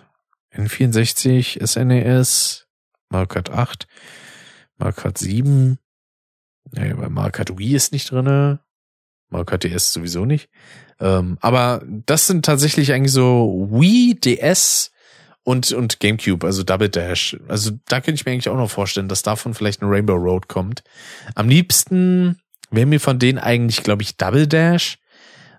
N64, 0.53 1.61
SNES, 1.67 2.67
Mario 3.09 3.27
Kart 3.27 3.49
8, 3.49 3.85
Mario 4.77 4.95
Kart 4.95 5.17
7. 5.17 5.77
Nee, 6.71 6.93
bei 6.93 7.09
Mario 7.09 7.31
Kart 7.33 7.57
Wii 7.57 7.75
ist 7.75 7.91
nicht 7.91 8.09
drinne. 8.11 8.61
Kart 9.45 9.63
DS 9.63 9.93
sowieso 9.93 10.25
nicht. 10.25 10.49
Ähm, 10.99 11.37
aber 11.41 11.83
das 11.87 12.27
sind 12.27 12.45
tatsächlich 12.45 12.93
eigentlich 12.93 13.13
so 13.13 13.69
Wii, 13.71 14.19
DS, 14.19 14.91
und, 15.49 15.71
und 15.71 15.99
GameCube, 15.99 16.45
also 16.45 16.61
Double 16.61 16.89
Dash. 16.89 17.35
Also 17.47 17.71
da 17.87 18.01
könnte 18.01 18.19
ich 18.19 18.25
mir 18.25 18.33
eigentlich 18.33 18.49
auch 18.49 18.55
noch 18.55 18.69
vorstellen, 18.69 19.07
dass 19.07 19.23
davon 19.23 19.55
vielleicht 19.55 19.81
ein 19.81 19.89
Rainbow 19.89 20.13
Road 20.13 20.47
kommt. 20.47 20.83
Am 21.33 21.49
liebsten 21.49 22.39
wäre 22.69 22.85
mir 22.85 22.99
von 22.99 23.17
denen 23.17 23.39
eigentlich, 23.39 23.81
glaube 23.81 24.03
ich, 24.03 24.15
Double 24.15 24.45
Dash, 24.45 24.99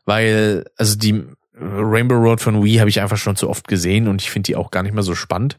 weil, 0.05 0.65
also 0.77 0.97
die 0.97 1.25
Rainbow 1.55 2.15
Road 2.15 2.41
von 2.41 2.63
Wii 2.63 2.77
habe 2.77 2.89
ich 2.89 3.01
einfach 3.01 3.17
schon 3.17 3.35
zu 3.35 3.51
oft 3.51 3.67
gesehen 3.67 4.07
und 4.07 4.23
ich 4.23 4.31
finde 4.31 4.47
die 4.47 4.57
auch 4.57 4.71
gar 4.71 4.85
nicht 4.85 4.95
mehr 4.95 5.03
so 5.03 5.17
spannend. 5.17 5.59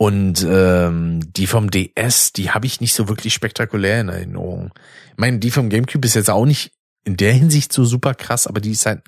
Und 0.00 0.46
ähm, 0.48 1.20
die 1.36 1.46
vom 1.46 1.70
DS, 1.70 2.32
die 2.32 2.52
habe 2.52 2.64
ich 2.64 2.80
nicht 2.80 2.94
so 2.94 3.10
wirklich 3.10 3.34
spektakulär 3.34 4.00
in 4.00 4.08
Erinnerung. 4.08 4.72
Ich 5.10 5.18
meine, 5.18 5.40
die 5.40 5.50
vom 5.50 5.68
GameCube 5.68 6.06
ist 6.06 6.14
jetzt 6.14 6.30
auch 6.30 6.46
nicht 6.46 6.72
in 7.04 7.18
der 7.18 7.34
Hinsicht 7.34 7.70
so 7.70 7.84
super 7.84 8.14
krass, 8.14 8.46
aber 8.46 8.62
die 8.62 8.70
ist 8.70 8.86
halt 8.86 9.02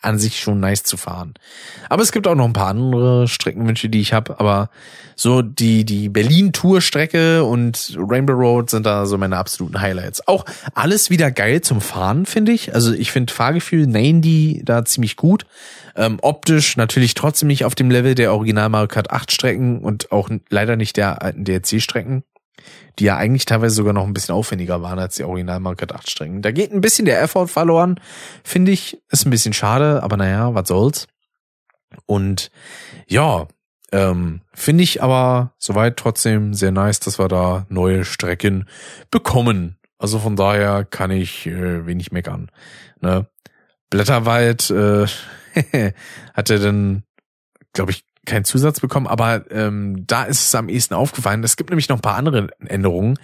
an 0.00 0.18
sich 0.18 0.40
schon 0.40 0.58
nice 0.58 0.84
zu 0.84 0.96
fahren. 0.96 1.34
Aber 1.90 2.02
es 2.02 2.12
gibt 2.12 2.26
auch 2.26 2.34
noch 2.34 2.46
ein 2.46 2.54
paar 2.54 2.68
andere 2.68 3.28
Streckenwünsche, 3.28 3.90
die 3.90 4.00
ich 4.00 4.14
habe. 4.14 4.40
Aber 4.40 4.70
so 5.16 5.42
die 5.42 5.84
die 5.84 6.08
Berlin-Tour-Strecke 6.08 7.44
und 7.44 7.94
Rainbow 7.98 8.32
Road 8.32 8.70
sind 8.70 8.86
da 8.86 9.04
so 9.04 9.18
meine 9.18 9.36
absoluten 9.36 9.82
Highlights. 9.82 10.26
Auch 10.28 10.46
alles 10.72 11.10
wieder 11.10 11.30
geil 11.30 11.60
zum 11.60 11.82
Fahren, 11.82 12.24
finde 12.24 12.52
ich. 12.52 12.74
Also 12.74 12.94
ich 12.94 13.12
finde 13.12 13.34
Fahrgefühl 13.34 13.86
die 13.86 14.62
da 14.64 14.84
ziemlich 14.86 15.16
gut. 15.16 15.44
Ähm, 15.98 16.18
optisch 16.22 16.76
natürlich 16.76 17.14
trotzdem 17.14 17.48
nicht 17.48 17.64
auf 17.64 17.74
dem 17.74 17.90
Level 17.90 18.14
der 18.14 18.32
Original 18.32 18.68
Mario 18.70 18.88
Kart 18.88 19.10
8 19.10 19.30
Strecken 19.30 19.80
und 19.80 20.10
auch 20.12 20.30
leider 20.48 20.76
nicht 20.76 20.96
der 20.96 21.22
alten 21.22 21.44
DLC-Strecken 21.44 22.22
die 22.98 23.04
ja 23.04 23.16
eigentlich 23.16 23.44
teilweise 23.44 23.76
sogar 23.76 23.92
noch 23.92 24.04
ein 24.04 24.14
bisschen 24.14 24.34
aufwendiger 24.34 24.82
waren 24.82 24.98
als 24.98 25.16
die 25.16 25.24
Original 25.24 25.60
Mario 25.60 25.76
Kart 25.76 25.94
8 25.94 26.10
Strecken. 26.10 26.42
Da 26.42 26.50
geht 26.50 26.72
ein 26.72 26.80
bisschen 26.80 27.04
der 27.04 27.22
Effort 27.22 27.48
verloren, 27.48 28.00
finde 28.42 28.72
ich. 28.72 29.00
Ist 29.10 29.26
ein 29.26 29.30
bisschen 29.30 29.52
schade, 29.52 30.02
aber 30.02 30.16
naja, 30.16 30.54
was 30.54 30.68
soll's. 30.68 31.06
Und 32.06 32.50
ja, 33.06 33.46
ähm, 33.92 34.42
finde 34.52 34.84
ich 34.84 35.02
aber 35.02 35.54
soweit 35.58 35.96
trotzdem 35.96 36.54
sehr 36.54 36.72
nice, 36.72 37.00
dass 37.00 37.18
wir 37.18 37.28
da 37.28 37.66
neue 37.68 38.04
Strecken 38.04 38.68
bekommen. 39.10 39.78
Also 39.98 40.18
von 40.18 40.36
daher 40.36 40.84
kann 40.84 41.10
ich 41.10 41.46
äh, 41.46 41.86
wenig 41.86 42.12
meckern. 42.12 42.50
Ne? 43.00 43.26
Blätterwald 43.90 44.70
äh, 44.70 45.06
hatte 46.34 46.58
dann, 46.58 47.02
glaube 47.72 47.92
ich, 47.92 48.04
keinen 48.26 48.44
Zusatz 48.44 48.80
bekommen, 48.80 49.06
aber 49.06 49.50
ähm, 49.50 50.04
da 50.06 50.24
ist 50.24 50.46
es 50.48 50.54
am 50.54 50.68
ehesten 50.68 50.94
aufgefallen. 50.94 51.42
Es 51.42 51.56
gibt 51.56 51.70
nämlich 51.70 51.88
noch 51.88 51.96
ein 51.96 52.02
paar 52.02 52.16
andere 52.16 52.48
Änderungen. 52.66 53.18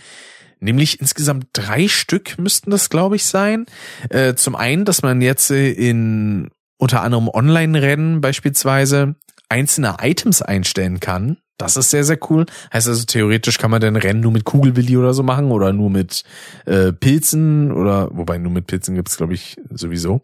Nämlich 0.61 1.01
insgesamt 1.01 1.49
drei 1.53 1.89
Stück 1.89 2.39
müssten 2.39 2.71
das, 2.71 2.89
glaube 2.89 3.17
ich, 3.17 3.27
sein. 3.27 3.67
Äh, 4.09 4.35
zum 4.35 4.57
einen, 4.57 4.87
dass 4.87 5.03
man 5.03 5.21
jetzt 5.21 5.51
äh, 5.51 5.71
in 5.71 6.49
unter 6.79 7.03
anderem 7.03 7.29
Online-Rennen 7.29 8.21
beispielsweise 8.21 9.17
einzelne 9.49 9.97
Items 10.01 10.43
einstellen 10.43 11.01
kann. 11.01 11.37
Das 11.59 11.77
ist 11.77 11.91
sehr, 11.91 12.03
sehr 12.03 12.19
cool. 12.31 12.47
Heißt 12.73 12.89
also, 12.89 13.05
theoretisch 13.05 13.59
kann 13.59 13.71
man 13.71 13.81
dann 13.81 13.97
Rennen 13.97 14.21
nur 14.21 14.33
mit 14.33 14.45
Kugelwilli 14.45 14.97
oder 14.97 15.15
so 15.15 15.23
machen 15.23 15.53
oder 15.53 15.73
nur 15.73 15.91
mit 15.91 16.25
äh, 16.65 16.93
Pilzen 16.93 17.71
oder, 17.71 18.09
wobei 18.13 18.39
nur 18.39 18.51
mit 18.51 18.67
Pilzen 18.67 18.97
gibt's 18.97 19.17
glaube 19.17 19.35
ich, 19.35 19.57
sowieso. 19.71 20.23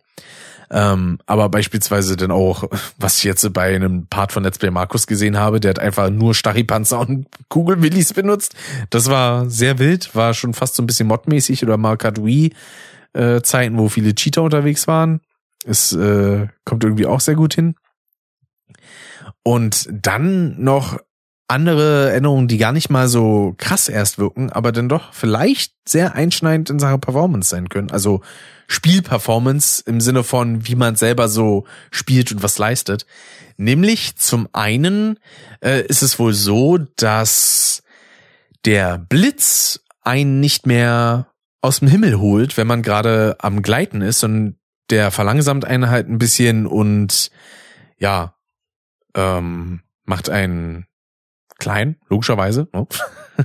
Ähm, 0.73 1.19
aber 1.27 1.49
beispielsweise 1.49 2.17
dann 2.17 2.31
auch, 2.31 2.65
was 2.97 3.19
ich 3.19 3.25
jetzt 3.25 3.53
bei 3.53 3.75
einem 3.75 4.07
Part 4.07 4.33
von 4.33 4.45
Let's 4.45 4.59
Play 4.59 4.71
Markus 4.71 5.07
gesehen 5.07 5.37
habe, 5.37 5.59
der 5.59 5.71
hat 5.71 5.79
einfach 5.81 6.11
nur 6.11 6.35
Stachypanzer 6.35 7.01
und 7.01 7.27
Kugelwillis 7.49 8.13
benutzt. 8.13 8.55
Das 8.91 9.11
war 9.11 9.51
sehr 9.51 9.79
wild, 9.79 10.15
war 10.15 10.33
schon 10.33 10.55
fast 10.55 10.77
so 10.77 10.83
ein 10.83 10.87
bisschen 10.87 11.09
modmäßig 11.09 11.65
oder 11.65 11.77
Markat 11.77 12.25
Wii 12.25 12.53
äh, 13.15 13.41
Zeiten, 13.43 13.79
wo 13.79 13.89
viele 13.89 14.15
Cheater 14.15 14.43
unterwegs 14.43 14.87
waren. 14.87 15.21
Es 15.65 15.93
äh, 15.93 16.47
kommt 16.65 16.85
irgendwie 16.85 17.07
auch 17.07 17.21
sehr 17.21 17.35
gut 17.35 17.55
hin. 17.55 17.75
Und 19.43 19.89
dann 19.91 20.63
noch 20.63 20.99
andere 21.49 22.13
Änderungen, 22.13 22.47
die 22.47 22.59
gar 22.59 22.73
nicht 22.73 22.91
mal 22.91 23.09
so 23.09 23.55
krass 23.59 23.89
erst 23.89 24.19
wirken, 24.19 24.51
aber 24.51 24.71
dann 24.71 24.89
doch 24.89 25.13
vielleicht 25.13 25.75
sehr 25.85 26.15
einschneidend 26.15 26.71
in 26.71 26.79
Sachen 26.79 27.01
Performance 27.01 27.51
sein 27.51 27.69
können. 27.69 27.91
Also 27.91 28.21
Spielperformance 28.71 29.83
im 29.85 30.01
Sinne 30.01 30.23
von, 30.23 30.69
wie 30.69 30.77
man 30.77 30.95
selber 30.95 31.29
so 31.29 31.67
spielt 31.91 32.31
und 32.31 32.45
was 32.45 32.57
leistet. 32.57 33.05
Nämlich 33.57 34.15
zum 34.15 34.49
einen 34.53 35.19
äh, 35.61 35.85
ist 35.87 36.03
es 36.03 36.21
wohl 36.21 36.33
so, 36.35 36.79
dass 36.79 37.83
der 38.65 38.97
Blitz 38.97 39.81
einen 40.03 40.39
nicht 40.39 40.67
mehr 40.67 41.33
aus 41.61 41.81
dem 41.81 41.89
Himmel 41.89 42.21
holt, 42.21 42.57
wenn 42.57 42.69
man 42.69 42.83
gerade 42.83 43.35
am 43.41 43.63
Gleiten 43.63 44.03
ist 44.03 44.23
und 44.23 44.57
der 44.89 45.11
verlangsamt 45.11 45.65
einen 45.65 45.91
halt 45.91 46.09
ein 46.09 46.19
bisschen 46.19 46.67
und 46.67 47.33
ja, 47.99 48.37
ähm, 49.17 49.81
macht 50.05 50.31
einen 50.31 50.87
klein, 51.59 51.97
logischerweise. 52.09 52.69
Ne? 52.73 52.87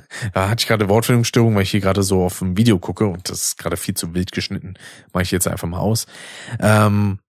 da 0.34 0.50
hatte 0.50 0.62
ich 0.62 0.68
gerade 0.68 0.90
Wortfindungsstörung, 0.90 1.56
weil 1.56 1.64
ich 1.64 1.72
hier 1.72 1.82
gerade 1.82 2.04
so 2.04 2.24
auf 2.24 2.40
dem 2.40 2.58
Video 2.58 2.80
gucke 2.80 3.06
und 3.08 3.30
das 3.30 3.42
ist 3.42 3.58
gerade 3.58 3.78
viel 3.78 3.96
zu 3.96 4.14
wild 4.14 4.32
geschnitten. 4.32 4.76
Mache 5.14 5.24
ich 5.24 5.32
jetzt 5.32 5.48
einfach 5.48 5.68
mal 5.68 5.80
aus. 5.80 6.06
Ähm, 6.60 7.20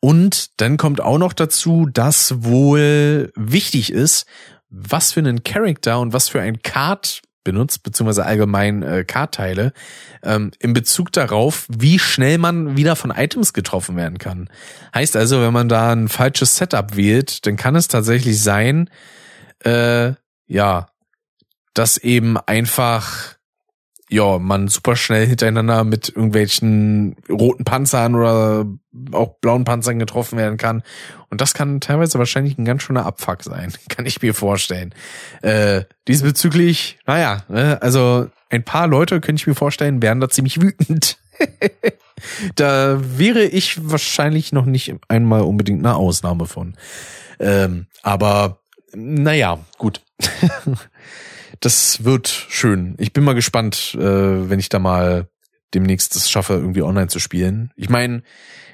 und 0.00 0.60
dann 0.60 0.76
kommt 0.76 1.00
auch 1.00 1.18
noch 1.18 1.32
dazu, 1.32 1.86
dass 1.92 2.44
wohl 2.44 3.32
wichtig 3.34 3.92
ist, 3.92 4.26
was 4.68 5.12
für 5.12 5.20
einen 5.20 5.42
Charakter 5.42 6.00
und 6.00 6.12
was 6.12 6.28
für 6.28 6.40
ein 6.40 6.62
Card 6.62 7.22
benutzt, 7.44 7.82
beziehungsweise 7.82 8.24
allgemein 8.24 8.82
äh, 8.82 9.04
Kartteile, 9.04 9.72
ähm, 10.22 10.50
in 10.58 10.72
Bezug 10.72 11.12
darauf, 11.12 11.66
wie 11.68 11.98
schnell 11.98 12.38
man 12.38 12.76
wieder 12.76 12.96
von 12.96 13.10
Items 13.10 13.52
getroffen 13.52 13.96
werden 13.96 14.18
kann. 14.18 14.48
Heißt 14.94 15.14
also, 15.14 15.40
wenn 15.42 15.52
man 15.52 15.68
da 15.68 15.92
ein 15.92 16.08
falsches 16.08 16.56
Setup 16.56 16.96
wählt, 16.96 17.46
dann 17.46 17.56
kann 17.56 17.76
es 17.76 17.86
tatsächlich 17.86 18.40
sein, 18.42 18.88
äh, 19.60 20.14
ja, 20.46 20.88
dass 21.74 21.98
eben 21.98 22.36
einfach 22.38 23.34
ja, 24.10 24.38
man 24.38 24.68
super 24.68 24.96
schnell 24.96 25.26
hintereinander 25.26 25.82
mit 25.82 26.08
irgendwelchen 26.08 27.16
roten 27.28 27.64
Panzern 27.64 28.14
oder 28.14 28.66
auch 29.12 29.38
blauen 29.40 29.64
Panzern 29.64 29.98
getroffen 29.98 30.38
werden 30.38 30.58
kann. 30.58 30.82
Und 31.30 31.40
das 31.40 31.54
kann 31.54 31.80
teilweise 31.80 32.18
wahrscheinlich 32.18 32.58
ein 32.58 32.64
ganz 32.64 32.82
schöner 32.82 33.06
Abfuck 33.06 33.42
sein, 33.42 33.72
kann 33.88 34.06
ich 34.06 34.20
mir 34.22 34.34
vorstellen. 34.34 34.94
Äh, 35.42 35.84
diesbezüglich, 36.06 36.98
naja, 37.06 37.42
ne, 37.48 37.80
also 37.82 38.28
ein 38.50 38.64
paar 38.64 38.86
Leute, 38.86 39.20
könnte 39.20 39.40
ich 39.40 39.46
mir 39.46 39.54
vorstellen, 39.54 40.02
wären 40.02 40.20
da 40.20 40.28
ziemlich 40.28 40.60
wütend. 40.60 41.18
da 42.54 43.00
wäre 43.00 43.42
ich 43.42 43.90
wahrscheinlich 43.90 44.52
noch 44.52 44.66
nicht 44.66 44.94
einmal 45.08 45.40
unbedingt 45.40 45.84
eine 45.84 45.96
Ausnahme 45.96 46.46
von. 46.46 46.76
Ähm, 47.40 47.86
aber 48.02 48.60
naja, 48.92 49.58
gut. 49.78 50.02
das 51.64 52.04
wird 52.04 52.28
schön. 52.28 52.94
Ich 52.98 53.12
bin 53.12 53.24
mal 53.24 53.34
gespannt, 53.34 53.96
äh, 53.98 54.50
wenn 54.50 54.58
ich 54.58 54.68
da 54.68 54.78
mal 54.78 55.28
demnächst 55.72 56.14
es 56.14 56.30
schaffe, 56.30 56.54
irgendwie 56.54 56.82
online 56.82 57.08
zu 57.08 57.18
spielen. 57.18 57.72
Ich 57.74 57.88
meine, 57.88 58.22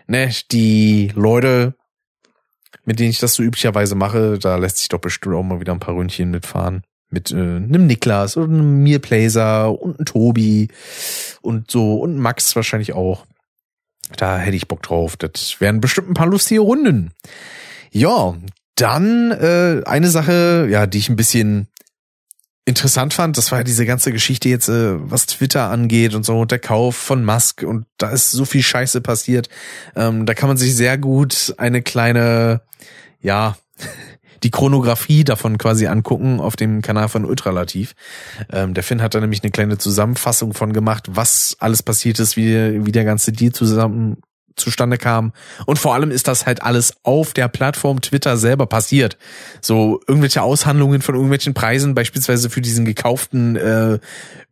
ne, 0.06 0.30
die 0.50 1.12
Leute, 1.14 1.74
mit 2.84 2.98
denen 2.98 3.10
ich 3.10 3.20
das 3.20 3.34
so 3.34 3.42
üblicherweise 3.42 3.94
mache, 3.94 4.38
da 4.38 4.56
lässt 4.56 4.78
sich 4.78 4.88
doch 4.88 4.98
bestimmt 4.98 5.36
auch 5.36 5.42
mal 5.42 5.60
wieder 5.60 5.72
ein 5.72 5.80
paar 5.80 5.94
Ründchen 5.94 6.30
mitfahren. 6.30 6.82
Mit 7.10 7.30
äh, 7.30 7.36
einem 7.36 7.86
Niklas 7.86 8.36
oder 8.36 8.48
einem 8.48 8.82
Mirplaser 8.82 9.70
und 9.80 9.98
einem 9.98 10.06
Tobi 10.06 10.68
und 11.40 11.70
so 11.70 12.00
und 12.00 12.18
Max 12.18 12.54
wahrscheinlich 12.56 12.92
auch. 12.92 13.24
Da 14.16 14.38
hätte 14.38 14.56
ich 14.56 14.68
Bock 14.68 14.82
drauf. 14.82 15.16
Das 15.16 15.60
wären 15.60 15.80
bestimmt 15.80 16.10
ein 16.10 16.14
paar 16.14 16.26
lustige 16.26 16.60
Runden. 16.60 17.12
Ja, 17.92 18.36
dann 18.74 19.30
äh, 19.30 19.82
eine 19.84 20.08
Sache, 20.08 20.66
ja, 20.70 20.86
die 20.86 20.98
ich 20.98 21.08
ein 21.08 21.16
bisschen 21.16 21.68
interessant 22.64 23.14
fand, 23.14 23.36
das 23.36 23.50
war 23.50 23.58
ja 23.58 23.64
diese 23.64 23.86
ganze 23.86 24.12
Geschichte 24.12 24.48
jetzt, 24.48 24.68
äh, 24.68 24.94
was 25.10 25.26
Twitter 25.26 25.70
angeht 25.70 26.14
und 26.14 26.24
so, 26.24 26.38
und 26.38 26.50
der 26.50 26.58
Kauf 26.58 26.96
von 26.96 27.24
Musk 27.24 27.62
und 27.62 27.86
da 27.98 28.10
ist 28.10 28.30
so 28.30 28.44
viel 28.44 28.62
Scheiße 28.62 29.00
passiert. 29.00 29.48
Ähm, 29.96 30.26
da 30.26 30.34
kann 30.34 30.48
man 30.48 30.56
sich 30.56 30.74
sehr 30.74 30.98
gut 30.98 31.54
eine 31.58 31.82
kleine, 31.82 32.62
ja, 33.20 33.56
die 34.42 34.50
Chronografie 34.50 35.24
davon 35.24 35.58
quasi 35.58 35.86
angucken 35.86 36.40
auf 36.40 36.56
dem 36.56 36.80
Kanal 36.80 37.08
von 37.08 37.26
Ultralativ. 37.26 37.94
Ähm, 38.50 38.72
der 38.72 38.82
Finn 38.82 39.02
hat 39.02 39.14
da 39.14 39.20
nämlich 39.20 39.42
eine 39.42 39.50
kleine 39.50 39.76
Zusammenfassung 39.76 40.54
von 40.54 40.72
gemacht, 40.72 41.08
was 41.10 41.56
alles 41.58 41.82
passiert 41.82 42.18
ist, 42.20 42.36
wie, 42.36 42.86
wie 42.86 42.92
der 42.92 43.04
ganze 43.04 43.32
Deal 43.32 43.52
zusammen 43.52 44.16
zustande 44.56 44.98
kam. 44.98 45.32
Und 45.66 45.78
vor 45.78 45.94
allem 45.94 46.10
ist 46.10 46.28
das 46.28 46.46
halt 46.46 46.62
alles 46.62 46.94
auf 47.02 47.32
der 47.32 47.48
Plattform 47.48 48.00
Twitter 48.00 48.36
selber 48.36 48.66
passiert. 48.66 49.18
So 49.60 50.00
irgendwelche 50.06 50.42
Aushandlungen 50.42 51.02
von 51.02 51.14
irgendwelchen 51.14 51.54
Preisen, 51.54 51.94
beispielsweise 51.94 52.50
für 52.50 52.60
diesen 52.60 52.84
gekauften 52.84 53.56
äh, 53.56 53.98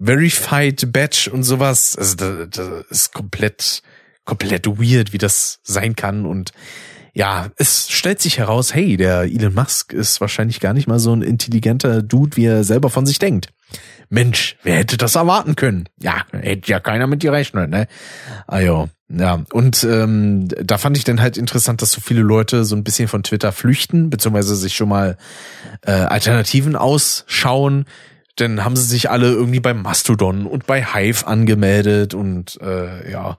Verified 0.01 0.93
Badge 0.93 1.31
und 1.33 1.43
sowas. 1.43 1.97
Also 1.97 2.17
das, 2.17 2.69
ist 2.91 3.13
komplett, 3.13 3.83
komplett 4.25 4.67
weird, 4.67 5.13
wie 5.13 5.19
das 5.19 5.61
sein 5.63 5.97
kann. 5.97 6.27
Und 6.27 6.53
ja, 7.19 7.49
es 7.57 7.91
stellt 7.91 8.23
sich 8.23 8.39
heraus, 8.39 8.73
hey, 8.73 8.97
der 8.97 9.23
Elon 9.23 9.53
Musk 9.53 9.93
ist 9.93 10.21
wahrscheinlich 10.21 10.61
gar 10.61 10.73
nicht 10.73 10.87
mal 10.87 11.01
so 11.01 11.13
ein 11.13 11.23
intelligenter 11.23 12.01
Dude, 12.01 12.37
wie 12.37 12.45
er 12.45 12.63
selber 12.63 12.91
von 12.91 13.07
sich 13.07 13.19
denkt. 13.19 13.49
Mensch, 14.09 14.57
wer 14.63 14.77
hätte 14.77 14.97
das 14.97 15.17
erwarten 15.17 15.57
können? 15.57 15.89
Ja, 16.01 16.23
hätte 16.31 16.71
ja 16.71 16.79
keiner 16.79 17.09
mit 17.09 17.25
dir 17.25 17.33
rechnen, 17.33 17.71
ne? 17.71 17.89
Ah 18.47 18.61
ja, 18.61 18.87
ja. 19.09 19.45
Und 19.53 19.83
ähm, 19.83 20.47
da 20.47 20.79
fand 20.79 20.97
ich 20.97 21.03
dann 21.03 21.21
halt 21.21 21.37
interessant, 21.37 21.83
dass 21.83 21.91
so 21.91 22.01
viele 22.01 22.23
Leute 22.23 22.65
so 22.65 22.77
ein 22.77 22.85
bisschen 22.85 23.09
von 23.09 23.25
Twitter 23.25 23.51
flüchten, 23.51 24.11
beziehungsweise 24.11 24.55
sich 24.55 24.77
schon 24.77 24.89
mal 24.89 25.17
äh, 25.83 25.91
Alternativen 25.91 26.77
ausschauen. 26.77 27.87
Dann 28.37 28.65
haben 28.65 28.77
sie 28.77 28.85
sich 28.85 29.11
alle 29.11 29.33
irgendwie 29.33 29.59
bei 29.59 29.75
Mastodon 29.75 30.47
und 30.47 30.69
bei 30.69 30.85
Hive 30.85 31.27
angemeldet 31.27 32.15
und 32.15 32.61
äh, 32.63 33.11
ja, 33.11 33.39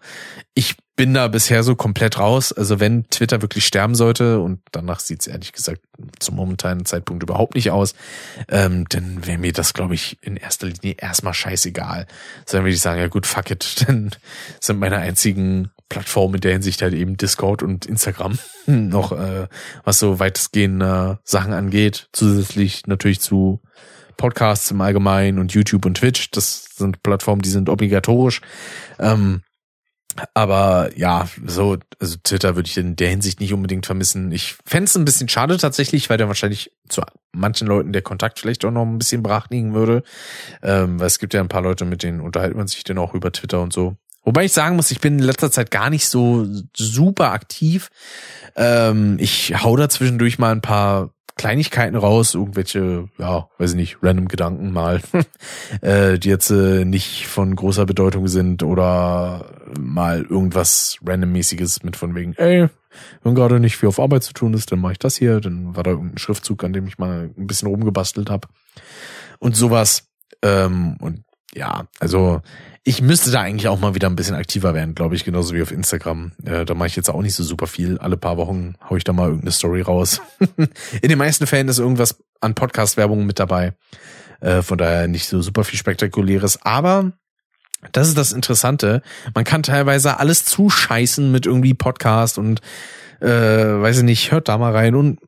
ich 0.53 0.75
bin 0.99 1.13
da 1.13 1.29
bisher 1.29 1.63
so 1.63 1.75
komplett 1.75 2.19
raus. 2.19 2.51
Also 2.51 2.81
wenn 2.81 3.07
Twitter 3.09 3.41
wirklich 3.41 3.65
sterben 3.65 3.95
sollte, 3.95 4.41
und 4.41 4.59
danach 4.73 4.99
sieht 4.99 5.21
es 5.21 5.27
ehrlich 5.27 5.53
gesagt 5.53 5.79
zum 6.19 6.35
momentanen 6.35 6.83
Zeitpunkt 6.83 7.23
überhaupt 7.23 7.55
nicht 7.55 7.71
aus, 7.71 7.95
ähm, 8.49 8.83
dann 8.89 9.25
wäre 9.25 9.37
mir 9.37 9.53
das, 9.53 9.73
glaube 9.73 9.93
ich, 9.93 10.17
in 10.19 10.35
erster 10.35 10.67
Linie 10.67 10.97
erstmal 10.97 11.33
scheißegal. 11.33 12.05
Sondern 12.45 12.65
würde 12.65 12.75
ich 12.75 12.81
sagen, 12.81 12.99
ja 12.99 13.07
gut, 13.07 13.25
fuck 13.25 13.49
it, 13.49 13.81
dann 13.87 14.11
sind 14.59 14.79
meine 14.79 14.97
einzigen 14.97 15.71
Plattformen 15.87 16.35
in 16.35 16.41
der 16.41 16.51
Hinsicht 16.51 16.81
halt 16.81 16.93
eben 16.93 17.15
Discord 17.15 17.63
und 17.63 17.85
Instagram 17.85 18.37
noch, 18.65 19.13
äh, 19.13 19.47
was 19.85 19.99
so 19.99 20.19
weitestgehende 20.19 21.19
Sachen 21.23 21.53
angeht. 21.53 22.09
Zusätzlich 22.11 22.87
natürlich 22.87 23.21
zu 23.21 23.61
Podcasts 24.17 24.69
im 24.69 24.81
Allgemeinen 24.81 25.39
und 25.39 25.53
YouTube 25.53 25.85
und 25.85 25.95
Twitch. 25.95 26.29
Das 26.31 26.65
sind 26.75 27.03
Plattformen, 27.03 27.41
die 27.41 27.49
sind 27.51 27.69
obligatorisch. 27.69 28.41
Ähm, 28.99 29.43
aber 30.33 30.89
ja, 30.95 31.27
so, 31.45 31.77
also 31.99 32.15
Twitter 32.23 32.55
würde 32.55 32.67
ich 32.67 32.77
in 32.77 32.95
der 32.95 33.09
Hinsicht 33.09 33.39
nicht 33.39 33.53
unbedingt 33.53 33.85
vermissen. 33.85 34.31
Ich 34.31 34.55
fände 34.65 34.85
es 34.85 34.95
ein 34.95 35.05
bisschen 35.05 35.29
schade 35.29 35.57
tatsächlich, 35.57 36.09
weil 36.09 36.17
da 36.17 36.27
wahrscheinlich 36.27 36.71
zu 36.87 37.01
manchen 37.31 37.67
Leuten 37.67 37.93
der 37.93 38.01
Kontakt 38.01 38.39
vielleicht 38.39 38.63
auch 38.65 38.71
noch 38.71 38.85
ein 38.85 38.97
bisschen 38.97 39.23
brach 39.23 39.49
liegen 39.49 39.73
würde. 39.73 40.03
Ähm, 40.63 40.99
weil 40.99 41.07
es 41.07 41.19
gibt 41.19 41.33
ja 41.33 41.41
ein 41.41 41.49
paar 41.49 41.61
Leute, 41.61 41.85
mit 41.85 42.03
denen 42.03 42.21
unterhält 42.21 42.55
man 42.55 42.67
sich 42.67 42.83
dann 42.83 42.97
auch 42.97 43.13
über 43.13 43.31
Twitter 43.31 43.61
und 43.61 43.73
so. 43.73 43.97
Wobei 44.23 44.45
ich 44.45 44.53
sagen 44.53 44.75
muss, 44.75 44.91
ich 44.91 44.99
bin 44.99 45.17
in 45.17 45.23
letzter 45.23 45.51
Zeit 45.51 45.71
gar 45.71 45.89
nicht 45.89 46.07
so 46.07 46.45
super 46.75 47.31
aktiv. 47.31 47.89
Ähm, 48.55 49.17
ich 49.19 49.63
hau 49.63 49.75
da 49.75 49.89
zwischendurch 49.89 50.37
mal 50.39 50.51
ein 50.51 50.61
paar 50.61 51.11
Kleinigkeiten 51.39 51.95
raus, 51.95 52.35
irgendwelche, 52.35 53.07
ja, 53.17 53.47
weiß 53.57 53.71
ich 53.71 53.75
nicht, 53.77 53.97
random 54.01 54.27
Gedanken 54.27 54.73
mal, 54.73 54.99
äh, 55.81 56.19
die 56.19 56.27
jetzt 56.27 56.49
äh, 56.49 56.83
nicht 56.83 57.27
von 57.27 57.55
großer 57.55 57.85
Bedeutung 57.85 58.27
sind 58.27 58.61
oder 58.61 59.45
mal 59.77 60.21
irgendwas 60.21 60.97
randommäßiges 61.05 61.83
mit 61.83 61.95
von 61.95 62.15
wegen, 62.15 62.33
ey, 62.33 62.67
wenn 63.23 63.35
gerade 63.35 63.59
nicht 63.59 63.77
viel 63.77 63.89
auf 63.89 63.99
Arbeit 63.99 64.23
zu 64.23 64.33
tun 64.33 64.53
ist, 64.53 64.71
dann 64.71 64.79
mache 64.79 64.93
ich 64.93 64.99
das 64.99 65.15
hier, 65.15 65.39
dann 65.39 65.75
war 65.75 65.83
da 65.83 65.91
irgendein 65.91 66.17
Schriftzug, 66.17 66.63
an 66.63 66.73
dem 66.73 66.87
ich 66.87 66.97
mal 66.97 67.29
ein 67.37 67.47
bisschen 67.47 67.67
rumgebastelt 67.67 68.29
habe 68.29 68.47
und 69.39 69.55
sowas. 69.55 70.09
Ähm, 70.41 70.97
und 70.99 71.23
ja, 71.53 71.87
also 71.99 72.41
ich 72.83 73.01
müsste 73.01 73.31
da 73.31 73.41
eigentlich 73.41 73.67
auch 73.67 73.79
mal 73.79 73.95
wieder 73.95 74.07
ein 74.09 74.15
bisschen 74.15 74.35
aktiver 74.35 74.73
werden, 74.73 74.95
glaube 74.95 75.15
ich, 75.15 75.25
genauso 75.25 75.53
wie 75.53 75.61
auf 75.61 75.71
Instagram. 75.71 76.31
Äh, 76.45 76.65
da 76.65 76.73
mache 76.73 76.87
ich 76.87 76.95
jetzt 76.95 77.09
auch 77.09 77.21
nicht 77.21 77.35
so 77.35 77.43
super 77.43 77.67
viel. 77.67 77.97
Alle 77.97 78.17
paar 78.17 78.37
Wochen 78.37 78.75
hau 78.89 78.95
ich 78.95 79.03
da 79.03 79.13
mal 79.13 79.27
irgendeine 79.27 79.51
Story 79.51 79.81
raus. 79.81 80.21
In 81.01 81.09
den 81.09 81.17
meisten 81.17 81.47
Fällen 81.47 81.67
ist 81.67 81.79
irgendwas 81.79 82.23
an 82.39 82.55
Podcast-Werbung 82.55 83.25
mit 83.25 83.39
dabei. 83.39 83.73
Äh, 84.39 84.61
von 84.61 84.77
daher 84.77 85.07
nicht 85.07 85.27
so 85.27 85.41
super 85.41 85.63
viel 85.63 85.77
Spektakuläres. 85.77 86.61
Aber 86.63 87.11
das 87.91 88.07
ist 88.07 88.17
das 88.17 88.33
Interessante. 88.33 89.01
Man 89.33 89.45
kann 89.45 89.63
teilweise 89.63 90.19
alles 90.19 90.45
zuscheißen 90.45 91.31
mit 91.31 91.45
irgendwie 91.45 91.73
Podcast 91.73 92.37
und 92.37 92.61
äh, 93.21 93.27
weiß 93.27 93.99
ich 93.99 94.03
nicht, 94.03 94.31
hört 94.31 94.49
da 94.49 94.57
mal 94.57 94.73
rein 94.73 94.95
und 94.95 95.19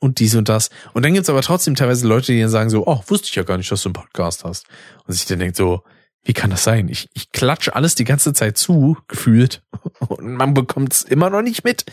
und 0.00 0.20
dies 0.20 0.34
und 0.34 0.48
das. 0.48 0.70
Und 0.92 1.04
dann 1.04 1.12
gibt's 1.12 1.28
aber 1.28 1.42
trotzdem 1.42 1.74
teilweise 1.74 2.06
Leute, 2.06 2.32
die 2.32 2.40
dann 2.40 2.50
sagen 2.50 2.70
so, 2.70 2.86
oh, 2.86 3.02
wusste 3.08 3.26
ich 3.28 3.34
ja 3.34 3.42
gar 3.42 3.58
nicht, 3.58 3.70
dass 3.70 3.82
du 3.82 3.88
einen 3.88 3.94
Podcast 3.94 4.44
hast. 4.44 4.66
Und 5.06 5.14
sich 5.14 5.26
dann 5.26 5.40
denkt 5.40 5.56
so, 5.56 5.82
wie 6.22 6.32
kann 6.32 6.50
das 6.50 6.64
sein? 6.64 6.88
Ich, 6.88 7.08
ich 7.14 7.32
klatsche 7.32 7.74
alles 7.74 7.94
die 7.94 8.04
ganze 8.04 8.32
Zeit 8.32 8.56
zu, 8.56 8.96
gefühlt. 9.08 9.62
Und 9.98 10.34
man 10.34 10.54
bekommt's 10.54 11.02
immer 11.02 11.30
noch 11.30 11.42
nicht 11.42 11.64
mit. 11.64 11.84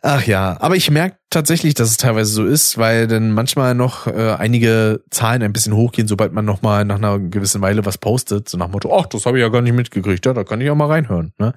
Ach 0.00 0.24
ja, 0.24 0.56
aber 0.60 0.76
ich 0.76 0.90
merke 0.92 1.16
tatsächlich, 1.28 1.74
dass 1.74 1.90
es 1.90 1.96
teilweise 1.96 2.32
so 2.32 2.46
ist, 2.46 2.78
weil 2.78 3.08
dann 3.08 3.32
manchmal 3.32 3.74
noch 3.74 4.06
äh, 4.06 4.36
einige 4.38 5.02
Zahlen 5.10 5.42
ein 5.42 5.52
bisschen 5.52 5.74
hochgehen, 5.74 6.06
sobald 6.06 6.32
man 6.32 6.44
noch 6.44 6.62
mal 6.62 6.84
nach 6.84 6.96
einer 6.96 7.18
gewissen 7.18 7.62
Weile 7.62 7.84
was 7.84 7.98
postet, 7.98 8.48
so 8.48 8.56
nach 8.58 8.68
Motto, 8.68 8.96
ach, 8.96 9.06
das 9.06 9.26
habe 9.26 9.38
ich 9.38 9.42
ja 9.42 9.48
gar 9.48 9.60
nicht 9.60 9.74
mitgekriegt, 9.74 10.24
ja, 10.24 10.34
da 10.34 10.44
kann 10.44 10.60
ich 10.60 10.70
auch 10.70 10.76
mal 10.76 10.86
reinhören. 10.86 11.32
Ne? 11.38 11.52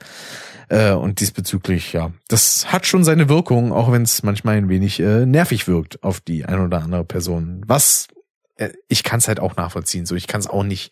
Äh, 0.70 0.94
und 0.94 1.20
diesbezüglich, 1.20 1.94
ja, 1.94 2.12
das 2.30 2.72
hat 2.72 2.88
schon 2.88 3.04
seine 3.04 3.30
Wirkung, 3.30 3.72
auch 3.72 3.92
wenn 3.92 4.02
es 4.02 4.24
manchmal 4.24 4.56
ein 4.56 4.70
wenig 4.70 5.00
äh, 5.00 5.28
nervig 5.28 5.68
wirkt 5.68 6.02
auf 6.02 6.20
die 6.20 6.44
eine 6.44 6.64
oder 6.64 6.82
andere 6.82 7.04
Person. 7.04 7.62
Was, 7.68 8.08
äh, 8.56 8.70
ich 8.88 9.04
kann 9.04 9.20
es 9.20 9.28
halt 9.28 9.40
auch 9.40 9.56
nachvollziehen, 9.56 10.08
so 10.08 10.16
ich 10.16 10.26
kann 10.26 10.42
es 10.42 10.48
auch 10.48 10.64
nicht 10.64 10.92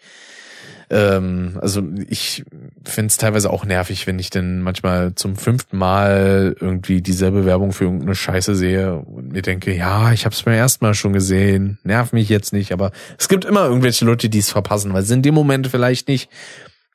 ähm, 0.89 1.59
also 1.61 1.83
ich 2.07 2.43
finde 2.83 3.07
es 3.07 3.17
teilweise 3.17 3.51
auch 3.51 3.65
nervig, 3.65 4.07
wenn 4.07 4.17
ich 4.17 4.29
denn 4.29 4.61
manchmal 4.61 5.13
zum 5.15 5.35
fünften 5.35 5.77
Mal 5.77 6.55
irgendwie 6.59 7.01
dieselbe 7.01 7.45
Werbung 7.45 7.73
für 7.73 7.85
irgendeine 7.85 8.15
Scheiße 8.15 8.55
sehe 8.55 8.95
und 8.95 9.31
mir 9.31 9.41
denke, 9.41 9.75
ja, 9.75 10.11
ich 10.11 10.25
habe 10.25 10.33
es 10.33 10.43
beim 10.43 10.55
ersten 10.55 10.83
Mal 10.83 10.95
schon 10.95 11.13
gesehen, 11.13 11.77
nerv 11.83 12.11
mich 12.11 12.29
jetzt 12.29 12.53
nicht, 12.53 12.71
aber 12.71 12.91
es 13.17 13.27
gibt 13.27 13.45
immer 13.45 13.65
irgendwelche 13.65 14.05
Leute, 14.05 14.29
die 14.29 14.39
es 14.39 14.51
verpassen, 14.51 14.93
weil 14.93 15.03
sie 15.03 15.13
in 15.13 15.21
dem 15.21 15.35
Moment 15.35 15.67
vielleicht 15.67 16.07
nicht 16.07 16.29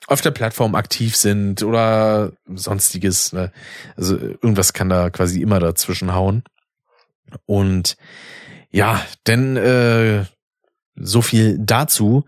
auf 0.07 0.21
der 0.21 0.33
Plattform 0.33 0.75
aktiv 0.75 1.17
sind 1.17 1.63
oder 1.63 2.33
sonstiges. 2.47 3.33
Ne? 3.33 3.53
Also 3.97 4.19
irgendwas 4.19 4.73
kann 4.73 4.89
da 4.89 5.11
quasi 5.11 5.41
immer 5.41 5.61
dazwischen 5.61 6.15
hauen. 6.15 6.43
Und 7.47 7.97
ja, 8.71 9.01
denn 9.27 9.57
äh, 9.57 10.25
so 10.97 11.23
viel 11.23 11.59
dazu. 11.59 12.25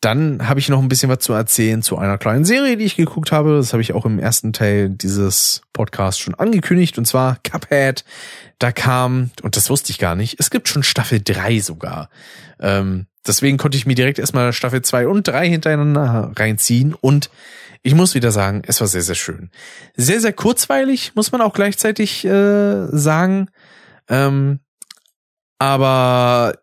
Dann 0.00 0.46
habe 0.46 0.60
ich 0.60 0.68
noch 0.68 0.80
ein 0.80 0.88
bisschen 0.88 1.08
was 1.08 1.20
zu 1.20 1.32
erzählen 1.32 1.82
zu 1.82 1.96
einer 1.96 2.18
kleinen 2.18 2.44
Serie, 2.44 2.76
die 2.76 2.84
ich 2.84 2.96
geguckt 2.96 3.32
habe. 3.32 3.56
Das 3.56 3.72
habe 3.72 3.80
ich 3.80 3.94
auch 3.94 4.04
im 4.04 4.18
ersten 4.18 4.52
Teil 4.52 4.90
dieses 4.90 5.62
Podcasts 5.72 6.20
schon 6.20 6.34
angekündigt. 6.34 6.98
Und 6.98 7.06
zwar 7.06 7.38
Cuphead. 7.42 8.04
Da 8.58 8.72
kam, 8.72 9.30
und 9.42 9.56
das 9.56 9.70
wusste 9.70 9.90
ich 9.90 9.98
gar 9.98 10.14
nicht, 10.14 10.36
es 10.38 10.50
gibt 10.50 10.68
schon 10.68 10.82
Staffel 10.82 11.20
3 11.22 11.60
sogar. 11.60 12.10
Ähm, 12.60 13.06
deswegen 13.26 13.56
konnte 13.58 13.76
ich 13.76 13.86
mir 13.86 13.94
direkt 13.94 14.18
erstmal 14.18 14.52
Staffel 14.52 14.82
2 14.82 15.08
und 15.08 15.28
3 15.28 15.48
hintereinander 15.48 16.32
reinziehen. 16.36 16.94
Und 16.94 17.30
ich 17.82 17.94
muss 17.94 18.14
wieder 18.14 18.32
sagen, 18.32 18.62
es 18.66 18.80
war 18.80 18.88
sehr, 18.88 19.02
sehr 19.02 19.14
schön. 19.14 19.50
Sehr, 19.94 20.20
sehr 20.20 20.32
kurzweilig, 20.32 21.12
muss 21.14 21.32
man 21.32 21.40
auch 21.40 21.52
gleichzeitig 21.52 22.24
äh, 22.24 22.86
sagen. 22.88 23.48
Ähm, 24.08 24.60
aber 25.58 26.54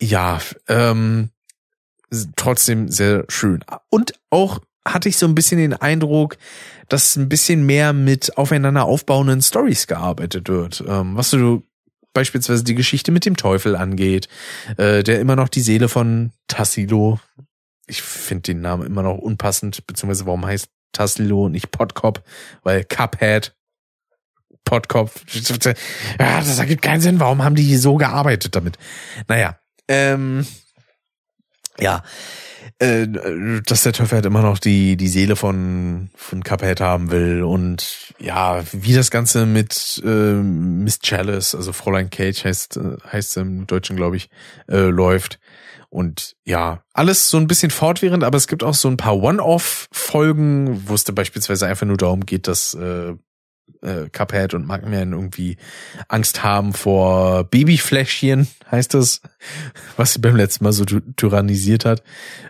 ja, 0.00 0.40
ähm, 0.68 1.30
trotzdem 2.36 2.88
sehr 2.88 3.24
schön. 3.28 3.64
Und 3.90 4.14
auch 4.30 4.60
hatte 4.86 5.08
ich 5.08 5.16
so 5.16 5.26
ein 5.26 5.34
bisschen 5.34 5.58
den 5.58 5.72
Eindruck, 5.72 6.36
dass 6.88 7.16
ein 7.16 7.28
bisschen 7.28 7.64
mehr 7.64 7.92
mit 7.92 8.36
aufeinander 8.36 8.84
aufbauenden 8.84 9.40
Stories 9.40 9.86
gearbeitet 9.86 10.48
wird. 10.48 10.84
Ähm, 10.86 11.16
was 11.16 11.30
du 11.30 11.62
beispielsweise 12.12 12.64
die 12.64 12.74
Geschichte 12.74 13.10
mit 13.10 13.26
dem 13.26 13.36
Teufel 13.36 13.76
angeht, 13.76 14.28
äh, 14.76 15.02
der 15.02 15.20
immer 15.20 15.36
noch 15.36 15.48
die 15.48 15.60
Seele 15.60 15.88
von 15.88 16.32
Tassilo, 16.48 17.18
ich 17.86 18.02
finde 18.02 18.42
den 18.42 18.60
Namen 18.60 18.86
immer 18.86 19.02
noch 19.02 19.18
unpassend, 19.18 19.86
beziehungsweise 19.86 20.26
warum 20.26 20.46
heißt 20.46 20.68
Tassilo 20.92 21.48
nicht 21.48 21.70
Podkop, 21.70 22.22
weil 22.62 22.84
Cuphead, 22.84 23.54
Podkopf, 24.64 25.24
ja, 26.18 26.38
das 26.38 26.58
ergibt 26.58 26.82
keinen 26.82 27.00
Sinn, 27.00 27.20
warum 27.20 27.42
haben 27.42 27.56
die 27.56 27.76
so 27.76 27.96
gearbeitet 27.96 28.54
damit? 28.54 28.78
Naja, 29.28 29.58
ähm, 29.88 30.46
ja, 31.78 32.02
äh, 32.78 33.06
dass 33.66 33.82
der 33.82 33.92
Teufel 33.92 34.16
halt 34.16 34.26
immer 34.26 34.42
noch 34.42 34.58
die, 34.58 34.96
die 34.96 35.08
Seele 35.08 35.36
von, 35.36 36.10
von 36.14 36.42
Cuphead 36.42 36.80
haben 36.80 37.10
will 37.10 37.42
und 37.42 38.14
ja, 38.18 38.62
wie 38.72 38.94
das 38.94 39.10
Ganze 39.10 39.46
mit 39.46 40.02
äh, 40.04 40.08
Miss 40.08 40.98
Chalice, 41.00 41.54
also 41.54 41.72
Fräulein 41.72 42.10
Cage 42.10 42.44
heißt, 42.44 42.76
äh, 42.78 42.96
heißt 43.12 43.36
im 43.36 43.66
Deutschen, 43.66 43.96
glaube 43.96 44.16
ich, 44.16 44.30
äh, 44.68 44.78
läuft. 44.78 45.38
Und 45.90 46.34
ja, 46.44 46.82
alles 46.92 47.30
so 47.30 47.36
ein 47.36 47.46
bisschen 47.46 47.70
fortwährend, 47.70 48.24
aber 48.24 48.36
es 48.36 48.48
gibt 48.48 48.64
auch 48.64 48.74
so 48.74 48.88
ein 48.88 48.96
paar 48.96 49.16
One-Off-Folgen, 49.16 50.88
wo 50.88 50.94
es 50.94 51.04
da 51.04 51.12
beispielsweise 51.12 51.68
einfach 51.68 51.86
nur 51.86 51.96
darum 51.96 52.26
geht, 52.26 52.48
dass 52.48 52.74
äh, 52.74 53.14
äh, 53.82 54.08
Cuphead 54.10 54.54
und 54.54 54.66
Magman 54.66 55.12
irgendwie 55.12 55.56
Angst 56.08 56.42
haben 56.42 56.72
vor 56.72 57.44
Babyfläschchen, 57.44 58.48
heißt 58.70 58.94
das, 58.94 59.20
was 59.96 60.14
sie 60.14 60.20
beim 60.20 60.36
letzten 60.36 60.64
Mal 60.64 60.72
so 60.72 60.84
tyrannisiert 60.84 61.84
hat. 61.84 62.02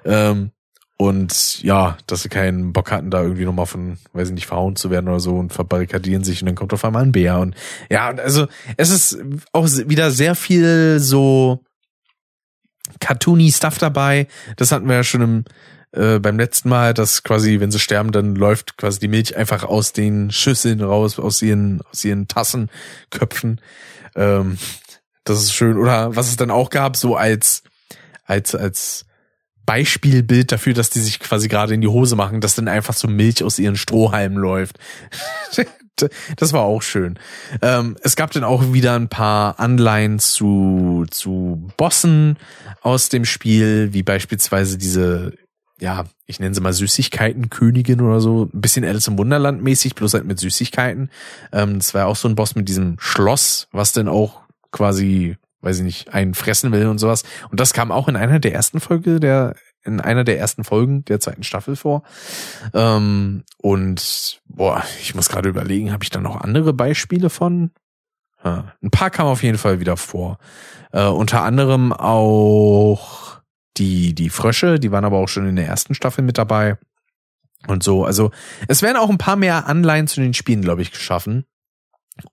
Ähm, 0.04 0.50
und 0.96 1.60
ja, 1.62 1.98
dass 2.06 2.22
sie 2.22 2.28
keinen 2.28 2.72
Bock 2.72 2.92
hatten, 2.92 3.10
da 3.10 3.22
irgendwie 3.22 3.44
nochmal 3.44 3.66
von, 3.66 3.98
weiß 4.12 4.28
ich 4.28 4.34
nicht, 4.34 4.46
verhauen 4.46 4.76
zu 4.76 4.90
werden 4.90 5.08
oder 5.08 5.18
so 5.18 5.36
und 5.36 5.52
verbarrikadieren 5.52 6.22
sich 6.22 6.40
und 6.40 6.46
dann 6.46 6.54
kommt 6.54 6.72
auf 6.72 6.84
einmal 6.84 7.02
ein 7.02 7.12
Bär. 7.12 7.40
Und 7.40 7.56
ja, 7.90 8.10
also 8.10 8.46
es 8.76 8.90
ist 8.90 9.18
auch 9.52 9.66
wieder 9.86 10.12
sehr 10.12 10.36
viel 10.36 11.00
so 11.00 11.64
cartoony 13.00 13.50
Stuff 13.50 13.78
dabei. 13.78 14.28
Das 14.56 14.70
hatten 14.70 14.88
wir 14.88 14.94
ja 14.94 15.04
schon 15.04 15.22
im 15.22 15.44
äh, 15.94 16.18
beim 16.18 16.38
letzten 16.38 16.68
Mal, 16.68 16.92
dass 16.92 17.22
quasi, 17.22 17.60
wenn 17.60 17.70
sie 17.70 17.78
sterben, 17.78 18.10
dann 18.10 18.34
läuft 18.34 18.76
quasi 18.76 18.98
die 18.98 19.08
Milch 19.08 19.36
einfach 19.36 19.62
aus 19.62 19.92
den 19.92 20.30
Schüsseln 20.30 20.82
raus, 20.82 21.18
aus 21.18 21.40
ihren, 21.40 21.82
aus 21.90 22.04
ihren 22.04 22.26
Tassenköpfen. 22.26 23.60
Ähm, 24.16 24.58
das 25.24 25.38
ist 25.42 25.52
schön. 25.52 25.78
Oder 25.78 26.16
was 26.16 26.28
es 26.28 26.36
dann 26.36 26.50
auch 26.50 26.70
gab, 26.70 26.96
so 26.96 27.16
als, 27.16 27.62
als, 28.24 28.54
als 28.54 29.06
Beispielbild 29.66 30.52
dafür, 30.52 30.74
dass 30.74 30.90
die 30.90 31.00
sich 31.00 31.20
quasi 31.20 31.48
gerade 31.48 31.74
in 31.74 31.80
die 31.80 31.88
Hose 31.88 32.16
machen, 32.16 32.40
dass 32.40 32.56
dann 32.56 32.68
einfach 32.68 32.94
so 32.94 33.08
Milch 33.08 33.42
aus 33.44 33.58
ihren 33.58 33.76
Strohhalmen 33.76 34.36
läuft. 34.36 34.78
das 36.36 36.52
war 36.52 36.62
auch 36.62 36.82
schön. 36.82 37.18
Ähm, 37.62 37.96
es 38.02 38.16
gab 38.16 38.32
dann 38.32 38.44
auch 38.44 38.72
wieder 38.72 38.94
ein 38.94 39.08
paar 39.08 39.60
Anleihen 39.60 40.18
zu, 40.18 41.06
zu 41.10 41.70
Bossen 41.76 42.36
aus 42.82 43.08
dem 43.08 43.24
Spiel, 43.24 43.92
wie 43.92 44.02
beispielsweise 44.02 44.76
diese 44.76 45.32
ja, 45.80 46.04
ich 46.26 46.40
nenne 46.40 46.54
sie 46.54 46.60
mal 46.60 46.72
Süßigkeitenkönigin 46.72 48.00
oder 48.00 48.20
so, 48.20 48.44
ein 48.52 48.60
bisschen 48.60 48.84
Alice 48.84 49.08
im 49.08 49.18
Wunderland 49.18 49.62
mäßig, 49.62 49.94
bloß 49.94 50.14
halt 50.14 50.24
mit 50.24 50.38
Süßigkeiten. 50.38 51.10
Ähm, 51.52 51.78
das 51.78 51.94
war 51.94 52.02
ja 52.02 52.06
auch 52.06 52.16
so 52.16 52.28
ein 52.28 52.36
Boss 52.36 52.54
mit 52.54 52.68
diesem 52.68 52.96
Schloss, 52.98 53.68
was 53.72 53.92
dann 53.92 54.08
auch 54.08 54.42
quasi, 54.70 55.36
weiß 55.62 55.78
ich 55.78 55.84
nicht, 55.84 56.14
einen 56.14 56.34
fressen 56.34 56.72
will 56.72 56.86
und 56.86 56.98
sowas. 56.98 57.24
Und 57.50 57.60
das 57.60 57.72
kam 57.72 57.90
auch 57.90 58.08
in 58.08 58.16
einer 58.16 58.38
der 58.38 58.54
ersten 58.54 58.80
Folge 58.80 59.20
der 59.20 59.54
in 59.84 60.00
einer 60.00 60.24
der 60.24 60.38
ersten 60.38 60.64
Folgen 60.64 61.04
der 61.04 61.20
zweiten 61.20 61.42
Staffel 61.42 61.76
vor. 61.76 62.02
Ähm, 62.72 63.44
und 63.58 64.40
boah, 64.46 64.82
ich 65.00 65.14
muss 65.14 65.28
gerade 65.28 65.48
überlegen, 65.48 65.92
habe 65.92 66.04
ich 66.04 66.10
da 66.10 66.20
noch 66.20 66.40
andere 66.40 66.72
Beispiele 66.72 67.30
von? 67.30 67.70
Ja, 68.42 68.72
ein 68.82 68.90
paar 68.90 69.10
kamen 69.10 69.30
auf 69.30 69.42
jeden 69.42 69.58
Fall 69.58 69.80
wieder 69.80 69.96
vor. 69.96 70.38
Äh, 70.92 71.06
unter 71.06 71.42
anderem 71.42 71.92
auch 71.92 73.23
die, 73.76 74.14
die 74.14 74.30
Frösche, 74.30 74.78
die 74.78 74.92
waren 74.92 75.04
aber 75.04 75.18
auch 75.18 75.28
schon 75.28 75.48
in 75.48 75.56
der 75.56 75.66
ersten 75.66 75.94
Staffel 75.94 76.22
mit 76.22 76.38
dabei. 76.38 76.78
Und 77.66 77.82
so, 77.82 78.04
also 78.04 78.30
es 78.68 78.82
werden 78.82 78.96
auch 78.96 79.10
ein 79.10 79.18
paar 79.18 79.36
mehr 79.36 79.66
Anleihen 79.66 80.06
zu 80.06 80.20
den 80.20 80.34
Spielen, 80.34 80.62
glaube 80.62 80.82
ich, 80.82 80.90
geschaffen. 80.90 81.46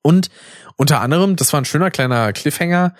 Und 0.01 0.29
unter 0.75 1.01
anderem, 1.01 1.35
das 1.35 1.53
war 1.53 1.61
ein 1.61 1.65
schöner 1.65 1.89
kleiner 1.89 2.33
Cliffhanger, 2.33 2.93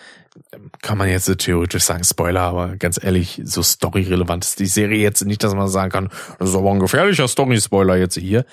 kann 0.82 0.98
man 0.98 1.10
jetzt 1.10 1.32
theoretisch 1.38 1.84
sagen, 1.84 2.03
Spoiler, 2.03 2.42
aber 2.42 2.76
ganz 2.76 3.00
ehrlich, 3.01 3.42
so 3.43 3.61
storyrelevant 3.61 4.43
ist 4.43 4.60
die 4.60 4.66
Serie 4.66 5.00
jetzt 5.00 5.24
nicht, 5.24 5.43
dass 5.43 5.53
man 5.53 5.68
sagen 5.68 5.92
kann, 5.92 6.10
das 6.40 6.50
ist 6.50 6.56
aber 6.56 6.72
ein 6.72 6.80
gefährlicher 6.80 7.27
Story-Spoiler 7.27 7.98
jetzt 7.98 8.18
hier. 8.18 8.45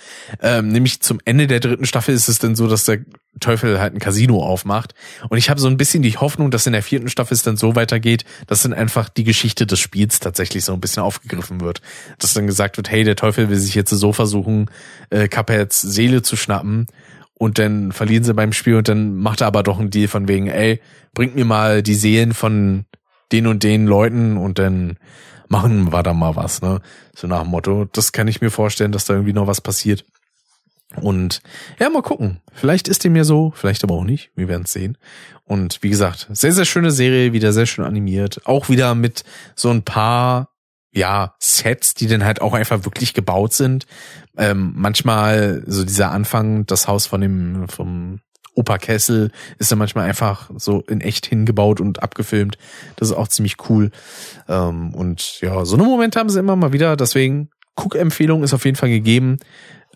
Ähm, 0.42 0.68
nämlich 0.68 1.00
zum 1.00 1.20
Ende 1.24 1.46
der 1.46 1.60
dritten 1.60 1.86
Staffel 1.86 2.14
ist 2.14 2.28
es 2.28 2.38
dann 2.38 2.54
so, 2.54 2.66
dass 2.66 2.84
der 2.84 3.00
Teufel 3.40 3.80
halt 3.80 3.94
ein 3.94 3.98
Casino 3.98 4.42
aufmacht. 4.42 4.94
Und 5.28 5.38
ich 5.38 5.48
habe 5.48 5.60
so 5.60 5.68
ein 5.68 5.76
bisschen 5.76 6.02
die 6.02 6.16
Hoffnung, 6.16 6.50
dass 6.50 6.66
in 6.66 6.72
der 6.72 6.82
vierten 6.82 7.08
Staffel 7.08 7.34
es 7.34 7.42
dann 7.42 7.56
so 7.56 7.76
weitergeht, 7.76 8.24
dass 8.46 8.62
dann 8.62 8.74
einfach 8.74 9.08
die 9.08 9.24
Geschichte 9.24 9.66
des 9.66 9.78
Spiels 9.78 10.20
tatsächlich 10.20 10.64
so 10.64 10.72
ein 10.72 10.80
bisschen 10.80 11.02
aufgegriffen 11.02 11.60
wird. 11.60 11.80
Dass 12.18 12.34
dann 12.34 12.46
gesagt 12.46 12.76
wird, 12.76 12.90
hey, 12.90 13.04
der 13.04 13.16
Teufel 13.16 13.48
will 13.48 13.58
sich 13.58 13.74
jetzt 13.74 13.90
so 13.90 14.12
versuchen, 14.12 14.70
äh, 15.10 15.28
Cupheads 15.28 15.80
Seele 15.80 16.22
zu 16.22 16.36
schnappen 16.36 16.86
und 17.38 17.58
dann 17.58 17.92
verlieren 17.92 18.24
sie 18.24 18.34
beim 18.34 18.52
Spiel 18.52 18.76
und 18.76 18.88
dann 18.88 19.16
macht 19.16 19.40
er 19.40 19.46
aber 19.46 19.62
doch 19.62 19.78
einen 19.78 19.90
Deal 19.90 20.08
von 20.08 20.28
wegen, 20.28 20.48
ey, 20.48 20.80
bringt 21.14 21.36
mir 21.36 21.44
mal 21.44 21.82
die 21.82 21.94
Seelen 21.94 22.34
von 22.34 22.84
den 23.32 23.46
und 23.46 23.62
den 23.62 23.86
Leuten 23.86 24.36
und 24.36 24.58
dann 24.58 24.98
machen 25.48 25.92
wir 25.92 26.02
da 26.02 26.12
mal 26.12 26.36
was, 26.36 26.62
ne? 26.62 26.80
So 27.14 27.26
nach 27.26 27.42
dem 27.42 27.50
Motto. 27.50 27.86
Das 27.92 28.12
kann 28.12 28.28
ich 28.28 28.40
mir 28.40 28.50
vorstellen, 28.50 28.92
dass 28.92 29.04
da 29.04 29.14
irgendwie 29.14 29.32
noch 29.32 29.46
was 29.46 29.60
passiert. 29.60 30.04
Und 30.96 31.42
ja, 31.78 31.90
mal 31.90 32.02
gucken. 32.02 32.40
Vielleicht 32.52 32.88
ist 32.88 33.04
dem 33.04 33.14
ja 33.14 33.24
so, 33.24 33.52
vielleicht 33.54 33.84
aber 33.84 33.94
auch 33.94 34.04
nicht. 34.04 34.30
Wir 34.34 34.48
werden 34.48 34.64
es 34.64 34.72
sehen. 34.72 34.96
Und 35.44 35.82
wie 35.82 35.90
gesagt, 35.90 36.28
sehr, 36.30 36.52
sehr 36.52 36.64
schöne 36.64 36.90
Serie, 36.90 37.32
wieder 37.32 37.52
sehr 37.52 37.66
schön 37.66 37.84
animiert. 37.84 38.40
Auch 38.46 38.68
wieder 38.68 38.94
mit 38.94 39.24
so 39.54 39.70
ein 39.70 39.82
paar 39.82 40.48
ja, 40.92 41.34
Sets, 41.38 41.94
die 41.94 42.06
dann 42.06 42.24
halt 42.24 42.40
auch 42.40 42.54
einfach 42.54 42.84
wirklich 42.84 43.14
gebaut 43.14 43.52
sind. 43.52 43.86
Ähm, 44.38 44.72
manchmal 44.76 45.64
so 45.66 45.84
dieser 45.84 46.12
Anfang, 46.12 46.64
das 46.66 46.86
Haus 46.88 47.06
von 47.06 47.20
dem, 47.20 47.68
vom 47.68 48.20
Opa 48.54 48.78
Kessel 48.78 49.30
ist 49.58 49.70
dann 49.70 49.78
manchmal 49.78 50.08
einfach 50.08 50.50
so 50.56 50.80
in 50.88 51.00
echt 51.00 51.26
hingebaut 51.26 51.80
und 51.80 52.02
abgefilmt. 52.02 52.58
Das 52.96 53.08
ist 53.08 53.16
auch 53.16 53.28
ziemlich 53.28 53.56
cool. 53.68 53.90
Ähm, 54.48 54.94
und 54.94 55.40
ja, 55.40 55.64
so 55.64 55.76
eine 55.76 55.84
Momente 55.84 56.18
haben 56.18 56.28
sie 56.28 56.40
immer 56.40 56.56
mal 56.56 56.72
wieder. 56.72 56.96
Deswegen, 56.96 57.50
Cook-Empfehlung 57.76 58.42
ist 58.42 58.54
auf 58.54 58.64
jeden 58.64 58.76
Fall 58.76 58.88
gegeben. 58.88 59.38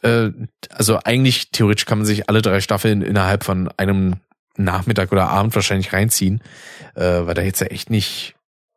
Äh, 0.02 0.30
also 0.70 0.98
eigentlich, 1.04 1.50
theoretisch 1.50 1.86
kann 1.86 1.98
man 1.98 2.06
sich 2.06 2.28
alle 2.28 2.42
drei 2.42 2.60
Staffeln 2.60 3.02
innerhalb 3.02 3.44
von 3.44 3.68
einem 3.76 4.16
Nachmittag 4.56 5.12
oder 5.12 5.28
Abend 5.28 5.54
wahrscheinlich 5.54 5.92
reinziehen, 5.92 6.40
äh, 6.94 7.02
weil 7.02 7.34
da 7.34 7.42
jetzt 7.42 7.60
ja 7.60 7.68
echt 7.68 7.90
nicht 7.90 8.36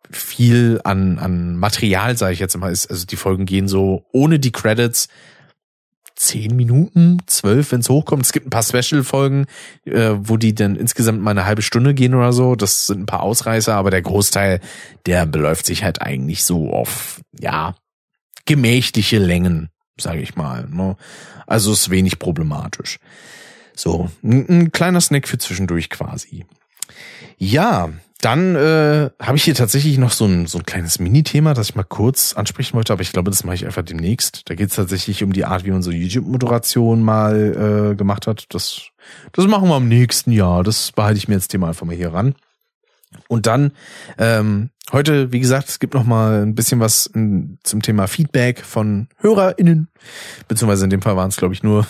viel 0.10 0.80
an, 0.84 1.20
an 1.20 1.58
Material, 1.58 2.18
sage 2.18 2.34
ich 2.34 2.40
jetzt 2.40 2.58
mal, 2.58 2.72
ist. 2.72 2.90
Also 2.90 3.06
die 3.06 3.16
Folgen 3.16 3.46
gehen 3.46 3.68
so 3.68 4.06
ohne 4.12 4.40
die 4.40 4.52
Credits 4.52 5.10
zehn 6.16 6.56
Minuten, 6.56 7.20
zwölf, 7.26 7.72
wenn 7.72 7.82
es 7.82 7.90
hochkommt. 7.90 8.24
Es 8.24 8.32
gibt 8.32 8.48
ein 8.48 8.50
paar 8.50 8.64
Special-Folgen, 8.64 9.46
äh, 9.86 10.12
wo 10.18 10.38
die 10.38 10.56
dann 10.56 10.76
insgesamt 10.76 11.22
mal 11.22 11.32
eine 11.32 11.46
halbe 11.46 11.62
Stunde 11.62 11.94
gehen 11.94 12.16
oder 12.16 12.32
so. 12.34 12.56
Das 12.56 12.88
sind 12.88 13.02
ein 13.02 13.06
paar 13.06 13.24
Ausreißer, 13.24 13.76
aber 13.76 13.92
der 13.92 14.02
Großteil, 14.02 14.62
der 15.06 15.26
beläuft 15.26 15.66
sich 15.66 15.84
halt 15.84 16.02
eigentlich 16.02 16.44
so 16.44 16.72
auf, 16.72 17.22
ja, 17.38 17.76
gemächliche 18.46 19.18
Längen, 19.18 19.70
sage 20.00 20.22
ich 20.22 20.36
mal. 20.36 20.68
Ne? 20.70 20.96
Also 21.48 21.74
ist 21.74 21.90
wenig 21.90 22.20
problematisch. 22.20 22.98
So, 23.76 24.10
ein, 24.24 24.48
ein 24.48 24.72
kleiner 24.72 25.02
Snack 25.02 25.28
für 25.28 25.38
zwischendurch 25.38 25.90
quasi. 25.90 26.46
Ja, 27.38 27.90
dann 28.26 28.56
äh, 28.56 29.12
habe 29.22 29.38
ich 29.38 29.44
hier 29.44 29.54
tatsächlich 29.54 30.00
noch 30.00 30.12
so 30.12 30.26
ein, 30.26 30.48
so 30.48 30.58
ein 30.58 30.66
kleines 30.66 30.98
Mini-Thema, 30.98 31.54
das 31.54 31.70
ich 31.70 31.76
mal 31.76 31.84
kurz 31.84 32.34
ansprechen 32.34 32.76
wollte, 32.76 32.92
aber 32.92 33.04
ich 33.04 33.12
glaube, 33.12 33.30
das 33.30 33.44
mache 33.44 33.54
ich 33.54 33.68
einfach 33.68 33.84
demnächst. 33.84 34.50
Da 34.50 34.56
geht 34.56 34.70
es 34.70 34.76
tatsächlich 34.76 35.24
um 35.24 35.32
die 35.32 35.46
Art, 35.46 35.64
wie 35.64 35.70
man 35.70 35.84
so 35.84 35.92
YouTube-Moderation 35.92 37.04
mal 37.04 37.92
äh, 37.92 37.96
gemacht 37.96 38.26
hat. 38.26 38.48
Das, 38.50 38.90
das 39.32 39.46
machen 39.46 39.70
wir 39.70 39.78
im 39.78 39.88
nächsten 39.88 40.32
Jahr. 40.32 40.64
Das 40.64 40.92
behalte 40.92 41.20
ich 41.20 41.28
mir 41.28 41.36
jetzt 41.36 41.50
Thema 41.50 41.68
einfach 41.68 41.86
mal 41.86 41.96
hier 41.96 42.14
ran. 42.14 42.34
Und 43.28 43.46
dann 43.46 43.74
ähm, 44.18 44.72
heute, 44.92 45.32
wie 45.32 45.40
gesagt, 45.40 45.70
es 45.70 45.78
gibt 45.78 45.94
noch 45.94 46.04
mal 46.04 46.42
ein 46.42 46.56
bisschen 46.56 46.80
was 46.80 47.06
in, 47.06 47.60
zum 47.62 47.84
Thema 47.84 48.08
Feedback 48.08 48.66
von 48.66 49.08
HörerInnen, 49.18 49.88
beziehungsweise 50.48 50.86
in 50.86 50.90
dem 50.90 51.04
Fall 51.04 51.16
waren 51.16 51.30
es, 51.30 51.38
glaube 51.38 51.54
ich, 51.54 51.62
nur 51.62 51.86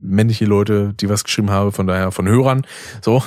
männliche 0.00 0.44
Leute, 0.44 0.94
die 0.94 1.08
was 1.08 1.24
geschrieben 1.24 1.50
haben, 1.50 1.72
von 1.72 1.88
daher 1.88 2.12
von 2.12 2.28
Hörern. 2.28 2.64
So, 3.02 3.24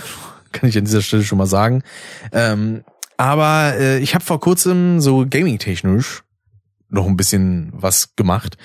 kann 0.53 0.69
ich 0.69 0.77
an 0.77 0.85
dieser 0.85 1.01
Stelle 1.01 1.23
schon 1.23 1.37
mal 1.37 1.47
sagen. 1.47 1.83
Ähm, 2.31 2.83
aber 3.17 3.75
äh, 3.77 3.99
ich 3.99 4.15
habe 4.15 4.23
vor 4.23 4.39
kurzem 4.39 5.01
so 5.01 5.25
gaming-technisch 5.29 6.23
noch 6.89 7.07
ein 7.07 7.17
bisschen 7.17 7.71
was 7.73 8.15
gemacht. 8.15 8.57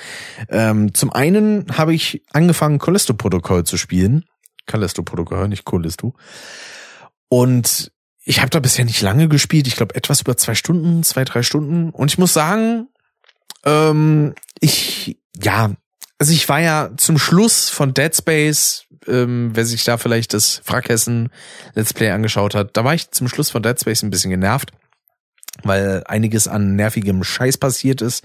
Ähm, 0.50 0.94
zum 0.94 1.12
einen 1.12 1.66
habe 1.76 1.94
ich 1.94 2.22
angefangen, 2.32 2.78
Callisto-Protokoll 2.78 3.64
zu 3.64 3.76
spielen. 3.76 4.24
Callisto-Protokoll, 4.66 5.48
nicht 5.48 5.64
Callisto. 5.64 6.14
Und 7.28 7.90
ich 8.22 8.40
habe 8.40 8.50
da 8.50 8.60
bisher 8.60 8.84
nicht 8.84 9.00
lange 9.00 9.28
gespielt. 9.28 9.66
Ich 9.66 9.76
glaube 9.76 9.94
etwas 9.94 10.20
über 10.20 10.36
zwei 10.36 10.54
Stunden, 10.54 11.02
zwei, 11.02 11.24
drei 11.24 11.42
Stunden. 11.42 11.90
Und 11.90 12.10
ich 12.10 12.18
muss 12.18 12.34
sagen, 12.34 12.88
ähm, 13.64 14.34
ich, 14.60 15.18
ja, 15.42 15.72
also 16.18 16.32
ich 16.32 16.48
war 16.48 16.60
ja 16.60 16.90
zum 16.96 17.18
Schluss 17.18 17.70
von 17.70 17.94
Dead 17.94 18.14
Space 18.14 18.84
ähm, 19.06 19.50
wer 19.54 19.64
sich 19.64 19.84
da 19.84 19.96
vielleicht 19.96 20.34
das 20.34 20.60
Frackhessen 20.64 21.30
Let's 21.74 21.94
Play 21.94 22.10
angeschaut 22.10 22.54
hat, 22.54 22.76
da 22.76 22.84
war 22.84 22.94
ich 22.94 23.10
zum 23.10 23.28
Schluss 23.28 23.50
von 23.50 23.62
Dead 23.62 23.78
Space 23.78 24.02
ein 24.02 24.10
bisschen 24.10 24.30
genervt, 24.30 24.72
weil 25.62 26.02
einiges 26.06 26.48
an 26.48 26.76
nervigem 26.76 27.24
Scheiß 27.24 27.58
passiert 27.58 28.02
ist, 28.02 28.24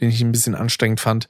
den 0.00 0.10
ich 0.10 0.20
ein 0.20 0.32
bisschen 0.32 0.54
anstrengend 0.54 1.00
fand. 1.00 1.28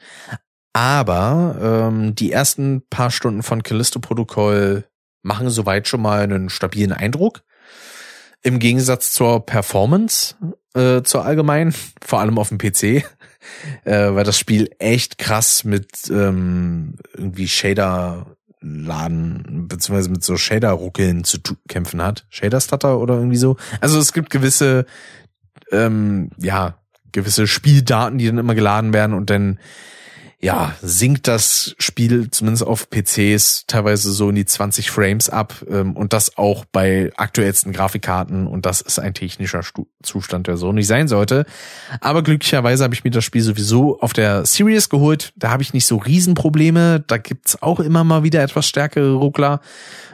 Aber 0.73 1.89
ähm, 1.91 2.15
die 2.15 2.33
ersten 2.33 2.83
paar 2.89 3.11
Stunden 3.11 3.43
von 3.43 3.63
Callisto-Protokoll 3.63 4.85
machen 5.23 5.51
soweit 5.51 5.89
schon 5.89 6.03
mal 6.03 6.23
einen 6.23 6.49
stabilen 6.49 6.93
Eindruck. 6.93 7.43
Im 8.43 8.59
Gegensatz 8.59 9.13
zur 9.13 9.45
Performance, 9.45 10.37
äh, 10.75 11.03
zur 11.03 11.25
allgemeinen, 11.25 11.75
vor 12.05 12.21
allem 12.21 12.39
auf 12.39 12.49
dem 12.49 12.59
PC, 12.59 12.83
äh, 12.83 13.05
weil 13.85 14.25
das 14.25 14.39
Spiel 14.39 14.71
echt 14.79 15.19
krass 15.19 15.65
mit 15.65 16.09
ähm, 16.11 16.95
irgendwie 17.15 17.49
Shader 17.49 18.37
Laden, 18.61 19.69
beziehungsweise 19.69 20.11
mit 20.11 20.23
so 20.23 20.37
Shader-Ruckeln 20.37 21.25
zu 21.25 21.39
kämpfen 21.69 22.03
hat. 22.03 22.27
Shader-Stutter 22.29 22.99
oder 22.99 23.15
irgendwie 23.15 23.37
so. 23.37 23.57
Also 23.81 23.99
es 23.99 24.13
gibt 24.13 24.31
gewisse, 24.31 24.87
ähm, 25.73 26.31
ja, 26.39 26.75
gewisse 27.13 27.47
Spieldaten, 27.47 28.19
die 28.19 28.27
dann 28.27 28.39
immer 28.39 28.55
geladen 28.55 28.93
werden 28.93 29.15
und 29.15 29.31
dann 29.31 29.59
ja, 30.43 30.75
sinkt 30.81 31.29
das 31.29 31.75
Spiel 31.79 32.31
zumindest 32.31 32.67
auf 32.67 32.89
PCs 32.89 33.65
teilweise 33.67 34.11
so 34.11 34.31
in 34.31 34.37
die 34.37 34.47
20 34.47 34.91
Frames 34.91 35.29
ab 35.29 35.55
ähm, 35.71 35.95
und 35.95 36.15
das 36.15 36.39
auch 36.39 36.65
bei 36.65 37.13
aktuellsten 37.17 37.73
Grafikkarten 37.75 38.47
und 38.47 38.65
das 38.65 38.81
ist 38.81 38.99
ein 38.99 39.13
technischer 39.13 39.63
Stu 39.63 39.85
Zustand, 40.03 40.47
der 40.47 40.57
so 40.57 40.73
nicht 40.73 40.87
sein 40.87 41.09
sollte. 41.09 41.45
Aber 42.01 42.23
glücklicherweise 42.23 42.85
habe 42.85 42.95
ich 42.95 43.05
mir 43.05 43.11
das 43.11 43.23
Spiel 43.23 43.43
sowieso 43.43 44.01
auf 44.01 44.15
der 44.15 44.47
Series 44.47 44.89
geholt. 44.89 45.35
Da 45.37 45.51
habe 45.51 45.63
ich 45.63 45.75
nicht 45.75 45.85
so 45.85 45.99
Riesenprobleme. 45.99 47.05
Da 47.07 47.19
gibt's 47.19 47.61
auch 47.61 47.81
immer 47.81 48.03
mal 48.03 48.23
wieder 48.23 48.43
etwas 48.43 48.67
stärkere 48.67 49.13
Ruckler. 49.13 49.61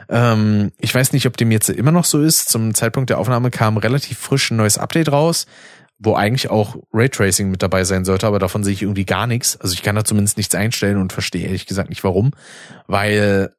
Ähm, 0.09 0.73
ich 0.77 0.93
weiß 0.93 1.13
nicht, 1.13 1.25
ob 1.25 1.37
dem 1.37 1.51
jetzt 1.51 1.69
immer 1.69 1.93
noch 1.93 2.03
so 2.03 2.21
ist. 2.21 2.49
Zum 2.49 2.73
Zeitpunkt 2.73 3.09
der 3.09 3.17
Aufnahme 3.17 3.49
kam 3.49 3.77
relativ 3.77 4.17
frisch 4.17 4.51
ein 4.51 4.57
neues 4.57 4.77
Update 4.77 5.09
raus 5.09 5.47
wo 5.99 6.13
eigentlich 6.13 6.49
auch 6.49 6.75
Raytracing 6.93 7.49
mit 7.49 7.63
dabei 7.63 7.83
sein 7.83 8.05
sollte, 8.05 8.27
aber 8.27 8.39
davon 8.39 8.63
sehe 8.63 8.73
ich 8.73 8.83
irgendwie 8.83 9.05
gar 9.05 9.27
nichts. 9.27 9.57
Also 9.57 9.73
ich 9.73 9.81
kann 9.81 9.95
da 9.95 10.03
zumindest 10.03 10.37
nichts 10.37 10.53
einstellen 10.53 10.97
und 10.97 11.13
verstehe 11.13 11.45
ehrlich 11.45 11.65
gesagt 11.65 11.89
nicht 11.89 12.03
warum, 12.03 12.31
weil 12.87 13.53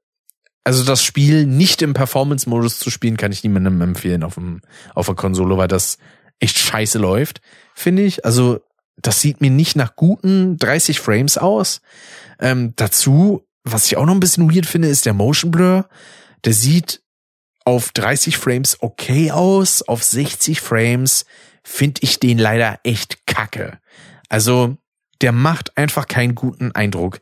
also 0.64 0.84
das 0.84 1.02
Spiel 1.02 1.46
nicht 1.46 1.80
im 1.82 1.94
Performance-Modus 1.94 2.78
zu 2.78 2.90
spielen, 2.90 3.16
kann 3.16 3.32
ich 3.32 3.42
niemandem 3.42 3.80
empfehlen 3.80 4.22
auf 4.22 4.34
dem 4.34 4.60
auf 4.94 5.06
der 5.06 5.14
Konsole, 5.14 5.56
weil 5.56 5.68
das 5.68 5.98
echt 6.40 6.58
scheiße 6.58 6.98
läuft, 6.98 7.40
finde 7.74 8.02
ich. 8.02 8.24
Also 8.24 8.60
das 9.00 9.20
sieht 9.20 9.40
mir 9.40 9.50
nicht 9.50 9.76
nach 9.76 9.96
guten 9.96 10.56
30 10.58 11.00
Frames 11.00 11.38
aus. 11.38 11.80
Ähm, 12.40 12.74
dazu, 12.76 13.46
was 13.64 13.86
ich 13.86 13.96
auch 13.96 14.06
noch 14.06 14.14
ein 14.14 14.20
bisschen 14.20 14.52
weird 14.52 14.66
finde, 14.66 14.88
ist 14.88 15.06
der 15.06 15.14
Motion 15.14 15.50
Blur. 15.50 15.88
Der 16.44 16.52
sieht 16.52 17.02
auf 17.64 17.90
30 17.92 18.36
Frames 18.36 18.78
okay 18.80 19.30
aus, 19.30 19.82
auf 19.82 20.02
60 20.02 20.60
Frames 20.60 21.26
finde 21.68 22.00
ich 22.02 22.18
den 22.18 22.38
leider 22.38 22.80
echt 22.82 23.26
kacke. 23.26 23.78
Also 24.28 24.78
der 25.20 25.32
macht 25.32 25.76
einfach 25.76 26.06
keinen 26.06 26.34
guten 26.34 26.72
Eindruck. 26.72 27.20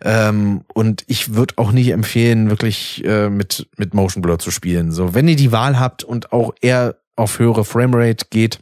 Ähm, 0.00 0.64
und 0.72 1.04
ich 1.08 1.34
würde 1.34 1.54
auch 1.58 1.72
nicht 1.72 1.90
empfehlen, 1.90 2.50
wirklich 2.50 3.04
äh, 3.04 3.28
mit, 3.28 3.68
mit 3.76 3.94
Motion 3.94 4.22
Blur 4.22 4.38
zu 4.38 4.50
spielen. 4.50 4.92
So, 4.92 5.14
wenn 5.14 5.28
ihr 5.28 5.36
die 5.36 5.52
Wahl 5.52 5.78
habt 5.78 6.04
und 6.04 6.32
auch 6.32 6.54
eher 6.60 6.96
auf 7.16 7.38
höhere 7.38 7.64
Framerate 7.64 8.26
geht, 8.30 8.60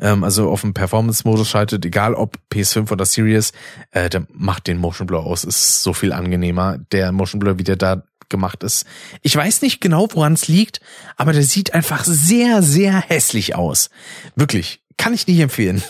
ähm, 0.00 0.24
also 0.24 0.50
auf 0.50 0.62
den 0.62 0.74
Performance-Modus 0.74 1.48
schaltet, 1.48 1.84
egal 1.84 2.14
ob 2.14 2.36
PS5 2.52 2.90
oder 2.92 3.04
Series, 3.04 3.52
äh, 3.92 4.10
dann 4.10 4.26
macht 4.32 4.66
den 4.66 4.78
Motion 4.78 5.06
Blur 5.06 5.24
aus. 5.24 5.44
Ist 5.44 5.82
so 5.82 5.92
viel 5.92 6.12
angenehmer. 6.12 6.78
Der 6.90 7.12
Motion 7.12 7.38
Blur, 7.38 7.58
wie 7.58 7.64
der 7.64 7.76
da 7.76 8.02
gemacht 8.32 8.64
ist. 8.64 8.84
Ich 9.22 9.36
weiß 9.36 9.62
nicht 9.62 9.80
genau, 9.80 10.08
woran 10.12 10.32
es 10.32 10.48
liegt, 10.48 10.80
aber 11.16 11.32
der 11.32 11.44
sieht 11.44 11.72
einfach 11.74 12.04
sehr, 12.04 12.62
sehr 12.62 13.00
hässlich 13.00 13.54
aus. 13.54 13.90
Wirklich. 14.34 14.80
Kann 14.96 15.14
ich 15.14 15.26
nicht 15.26 15.40
empfehlen. 15.40 15.82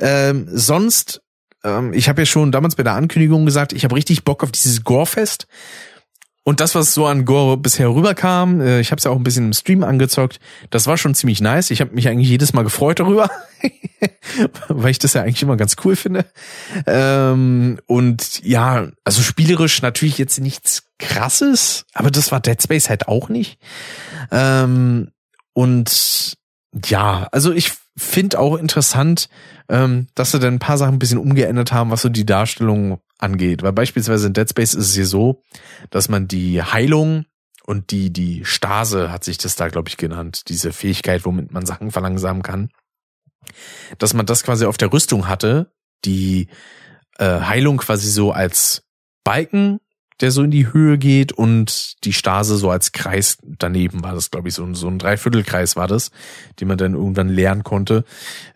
Ähm, 0.00 0.48
sonst, 0.50 1.22
ähm, 1.62 1.92
ich 1.92 2.08
habe 2.08 2.22
ja 2.22 2.26
schon 2.26 2.52
damals 2.52 2.74
bei 2.74 2.82
der 2.82 2.94
Ankündigung 2.94 3.46
gesagt, 3.46 3.72
ich 3.72 3.84
habe 3.84 3.94
richtig 3.94 4.24
Bock 4.24 4.42
auf 4.42 4.50
dieses 4.50 4.84
Gorefest. 4.84 5.46
Und 6.42 6.60
das, 6.60 6.74
was 6.74 6.94
so 6.94 7.06
an 7.06 7.26
Gore 7.26 7.58
bisher 7.58 7.88
rüberkam, 7.94 8.60
äh, 8.60 8.80
ich 8.80 8.90
habe 8.90 8.98
es 8.98 9.04
ja 9.04 9.10
auch 9.10 9.16
ein 9.16 9.22
bisschen 9.22 9.46
im 9.46 9.52
Stream 9.52 9.84
angezockt, 9.84 10.40
das 10.70 10.86
war 10.86 10.96
schon 10.96 11.14
ziemlich 11.14 11.40
nice. 11.40 11.70
Ich 11.70 11.80
habe 11.80 11.94
mich 11.94 12.08
eigentlich 12.08 12.28
jedes 12.28 12.54
Mal 12.54 12.62
gefreut 12.62 12.98
darüber, 12.98 13.30
weil 14.68 14.90
ich 14.90 14.98
das 14.98 15.12
ja 15.12 15.22
eigentlich 15.22 15.42
immer 15.42 15.56
ganz 15.56 15.76
cool 15.84 15.96
finde. 15.96 16.24
Ähm, 16.86 17.78
und 17.86 18.42
ja, 18.42 18.88
also 19.04 19.22
spielerisch 19.22 19.82
natürlich 19.82 20.18
jetzt 20.18 20.40
nichts 20.40 20.89
Krasses, 21.00 21.86
aber 21.92 22.10
das 22.10 22.30
war 22.30 22.40
Dead 22.40 22.62
Space 22.62 22.88
halt 22.88 23.08
auch 23.08 23.28
nicht. 23.28 23.58
Ähm, 24.30 25.10
und 25.52 26.36
ja, 26.84 27.28
also 27.32 27.52
ich 27.52 27.72
finde 27.96 28.38
auch 28.38 28.56
interessant, 28.56 29.28
ähm, 29.68 30.06
dass 30.14 30.30
sie 30.30 30.38
dann 30.38 30.54
ein 30.54 30.58
paar 30.60 30.78
Sachen 30.78 30.94
ein 30.94 30.98
bisschen 30.98 31.18
umgeändert 31.18 31.72
haben, 31.72 31.90
was 31.90 32.02
so 32.02 32.08
die 32.08 32.26
Darstellung 32.26 33.00
angeht. 33.18 33.62
Weil 33.62 33.72
beispielsweise 33.72 34.28
in 34.28 34.32
Dead 34.32 34.48
Space 34.48 34.74
ist 34.74 34.88
es 34.88 34.94
hier 34.94 35.06
so, 35.06 35.42
dass 35.90 36.08
man 36.08 36.28
die 36.28 36.62
Heilung 36.62 37.26
und 37.64 37.90
die, 37.90 38.12
die 38.12 38.44
Stase 38.44 39.10
hat 39.10 39.24
sich 39.24 39.38
das 39.38 39.56
da, 39.56 39.68
glaube 39.68 39.88
ich, 39.88 39.96
genannt, 39.96 40.48
diese 40.48 40.72
Fähigkeit, 40.72 41.24
womit 41.24 41.52
man 41.52 41.66
Sachen 41.66 41.90
verlangsamen 41.90 42.42
kann, 42.42 42.70
dass 43.98 44.14
man 44.14 44.26
das 44.26 44.44
quasi 44.44 44.64
auf 44.64 44.76
der 44.76 44.92
Rüstung 44.92 45.28
hatte, 45.28 45.72
die 46.04 46.48
äh, 47.18 47.40
Heilung 47.40 47.78
quasi 47.78 48.08
so 48.08 48.32
als 48.32 48.84
Balken 49.24 49.80
der 50.20 50.30
so 50.30 50.42
in 50.42 50.50
die 50.50 50.72
Höhe 50.72 50.98
geht 50.98 51.32
und 51.32 52.04
die 52.04 52.12
Stase 52.12 52.56
so 52.56 52.70
als 52.70 52.92
Kreis 52.92 53.38
daneben 53.42 54.02
war 54.02 54.14
das, 54.14 54.30
glaube 54.30 54.48
ich, 54.48 54.54
so, 54.54 54.72
so 54.74 54.88
ein 54.88 54.98
Dreiviertelkreis 54.98 55.76
war 55.76 55.86
das, 55.86 56.10
den 56.60 56.68
man 56.68 56.78
dann 56.78 56.94
irgendwann 56.94 57.28
lernen 57.28 57.64
konnte, 57.64 58.04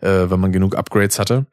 äh, 0.01 0.29
wenn 0.29 0.39
man 0.39 0.51
genug 0.51 0.75
Upgrades 0.75 1.19
hatte. 1.19 1.45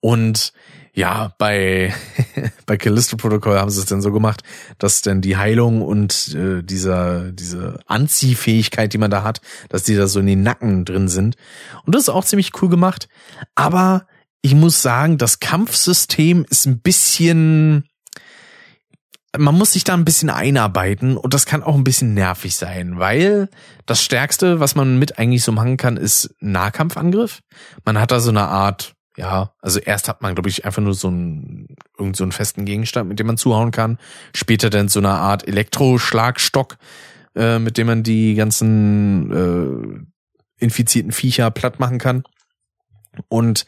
Und 0.00 0.52
ja, 0.94 1.34
bei, 1.38 1.92
bei 2.66 2.76
Callisto 2.76 3.16
Protocol 3.16 3.58
haben 3.58 3.70
sie 3.70 3.80
es 3.80 3.86
dann 3.86 4.00
so 4.00 4.12
gemacht, 4.12 4.42
dass 4.78 5.02
dann 5.02 5.20
die 5.20 5.36
Heilung 5.36 5.82
und 5.82 6.34
äh, 6.34 6.62
dieser, 6.62 7.32
diese 7.32 7.80
Anziehfähigkeit, 7.86 8.92
die 8.92 8.98
man 8.98 9.10
da 9.10 9.24
hat, 9.24 9.40
dass 9.68 9.82
die 9.82 9.96
da 9.96 10.06
so 10.06 10.20
in 10.20 10.26
den 10.26 10.42
Nacken 10.42 10.84
drin 10.84 11.08
sind. 11.08 11.36
Und 11.84 11.94
das 11.94 12.02
ist 12.02 12.08
auch 12.10 12.24
ziemlich 12.24 12.52
cool 12.62 12.68
gemacht. 12.68 13.08
Aber 13.56 14.06
ich 14.40 14.54
muss 14.54 14.82
sagen, 14.82 15.18
das 15.18 15.40
Kampfsystem 15.40 16.46
ist 16.48 16.66
ein 16.66 16.80
bisschen, 16.80 17.88
man 19.38 19.56
muss 19.56 19.72
sich 19.72 19.84
da 19.84 19.94
ein 19.94 20.04
bisschen 20.04 20.30
einarbeiten 20.30 21.16
und 21.16 21.34
das 21.34 21.46
kann 21.46 21.62
auch 21.62 21.74
ein 21.74 21.84
bisschen 21.84 22.14
nervig 22.14 22.56
sein, 22.56 22.98
weil 22.98 23.48
das 23.86 24.02
Stärkste, 24.02 24.60
was 24.60 24.74
man 24.74 24.98
mit 24.98 25.18
eigentlich 25.18 25.42
so 25.42 25.52
machen 25.52 25.76
kann, 25.76 25.96
ist 25.96 26.34
Nahkampfangriff. 26.40 27.40
Man 27.84 27.98
hat 27.98 28.10
da 28.10 28.20
so 28.20 28.30
eine 28.30 28.42
Art, 28.42 28.94
ja, 29.16 29.52
also 29.60 29.80
erst 29.80 30.08
hat 30.08 30.22
man, 30.22 30.34
glaube 30.34 30.48
ich, 30.48 30.64
einfach 30.64 30.82
nur 30.82 30.94
so 30.94 31.08
einen, 31.08 31.68
irgend 31.98 32.16
so 32.16 32.24
einen 32.24 32.32
festen 32.32 32.64
Gegenstand, 32.64 33.08
mit 33.08 33.18
dem 33.18 33.26
man 33.26 33.36
zuhauen 33.36 33.70
kann. 33.70 33.98
Später 34.34 34.70
dann 34.70 34.88
so 34.88 35.00
eine 35.00 35.10
Art 35.10 35.46
Elektroschlagstock, 35.46 36.76
äh, 37.34 37.58
mit 37.58 37.76
dem 37.76 37.86
man 37.86 38.02
die 38.02 38.34
ganzen 38.34 40.06
äh, 40.60 40.62
infizierten 40.62 41.12
Viecher 41.12 41.50
platt 41.50 41.80
machen 41.80 41.98
kann. 41.98 42.24
Und 43.28 43.66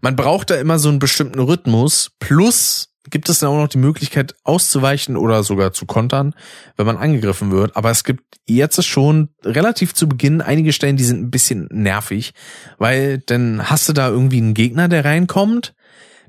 man 0.00 0.16
braucht 0.16 0.50
da 0.50 0.56
immer 0.56 0.78
so 0.78 0.88
einen 0.88 0.98
bestimmten 0.98 1.38
Rhythmus, 1.38 2.10
plus 2.18 2.88
gibt 3.10 3.28
es 3.28 3.40
dann 3.40 3.50
auch 3.50 3.56
noch 3.56 3.68
die 3.68 3.78
Möglichkeit 3.78 4.34
auszuweichen 4.44 5.16
oder 5.16 5.42
sogar 5.42 5.72
zu 5.72 5.86
kontern, 5.86 6.34
wenn 6.76 6.86
man 6.86 6.96
angegriffen 6.96 7.50
wird. 7.50 7.76
Aber 7.76 7.90
es 7.90 8.04
gibt 8.04 8.38
jetzt 8.46 8.84
schon 8.84 9.28
relativ 9.44 9.94
zu 9.94 10.08
Beginn 10.08 10.40
einige 10.40 10.72
Stellen, 10.72 10.96
die 10.96 11.04
sind 11.04 11.20
ein 11.20 11.30
bisschen 11.30 11.68
nervig, 11.70 12.32
weil 12.78 13.18
dann 13.18 13.68
hast 13.70 13.88
du 13.88 13.92
da 13.92 14.08
irgendwie 14.08 14.38
einen 14.38 14.54
Gegner, 14.54 14.88
der 14.88 15.04
reinkommt, 15.04 15.74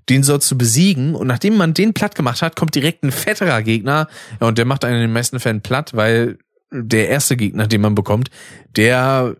den 0.10 0.24
sollst 0.24 0.50
du 0.52 0.58
besiegen. 0.58 1.16
Und 1.16 1.28
nachdem 1.28 1.56
man 1.58 1.74
den 1.74 1.94
platt 1.94 2.16
gemacht 2.16 2.42
hat, 2.42 2.56
kommt 2.56 2.76
direkt 2.76 3.04
ein 3.04 3.12
fetterer 3.12 3.62
Gegner. 3.62 4.08
Ja, 4.42 4.48
und 4.48 4.58
der 4.58 4.66
macht 4.66 4.86
einen 4.86 4.96
in 4.96 5.02
den 5.02 5.14
meisten 5.14 5.40
Fällen 5.40 5.62
platt, 5.62 5.96
weil 5.96 6.40
der 6.72 7.10
erste 7.10 7.38
Gegner, 7.38 7.68
den 7.68 7.82
man 7.82 7.96
bekommt, 7.96 8.30
der 8.76 9.36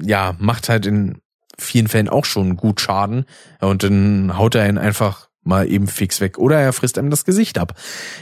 ja 0.00 0.36
macht 0.38 0.68
halt 0.68 0.86
in 0.86 1.20
vielen 1.58 1.88
Fällen 1.88 2.08
auch 2.08 2.24
schon 2.24 2.56
gut 2.56 2.80
Schaden. 2.80 3.24
Ja, 3.60 3.68
und 3.68 3.82
dann 3.82 4.36
haut 4.36 4.54
er 4.54 4.68
ihn 4.68 4.78
einfach 4.78 5.25
mal 5.46 5.70
eben 5.70 5.88
fix 5.88 6.20
weg. 6.20 6.38
Oder 6.38 6.60
er 6.60 6.72
frisst 6.72 6.98
einem 6.98 7.10
das 7.10 7.24
Gesicht 7.24 7.58
ab. 7.58 7.74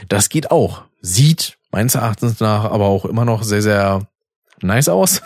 Das 0.09 0.29
geht 0.29 0.51
auch. 0.51 0.83
Sieht 1.01 1.57
meines 1.71 1.95
Erachtens 1.95 2.39
nach 2.39 2.65
aber 2.65 2.85
auch 2.85 3.05
immer 3.05 3.25
noch 3.25 3.43
sehr, 3.43 3.61
sehr 3.61 4.07
nice 4.61 4.89
aus. 4.89 5.21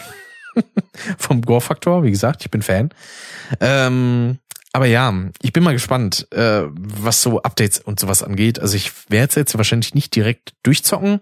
Vom 1.18 1.42
Gore-Faktor, 1.42 2.04
wie 2.04 2.12
gesagt, 2.12 2.42
ich 2.44 2.52
bin 2.52 2.62
Fan. 2.62 2.90
Ähm, 3.60 4.40
aber 4.72 4.86
ja, 4.86 5.14
ich 5.42 5.54
bin 5.54 5.64
mal 5.64 5.74
gespannt, 5.74 6.28
äh, 6.32 6.64
was 6.72 7.22
so 7.22 7.42
Updates 7.42 7.80
und 7.80 8.00
sowas 8.00 8.24
angeht. 8.24 8.60
Also 8.60 8.76
ich 8.76 8.92
werde 9.10 9.30
es 9.30 9.36
jetzt 9.36 9.58
wahrscheinlich 9.58 9.96
nicht 9.96 10.16
direkt 10.16 10.54
durchzocken. 10.64 11.22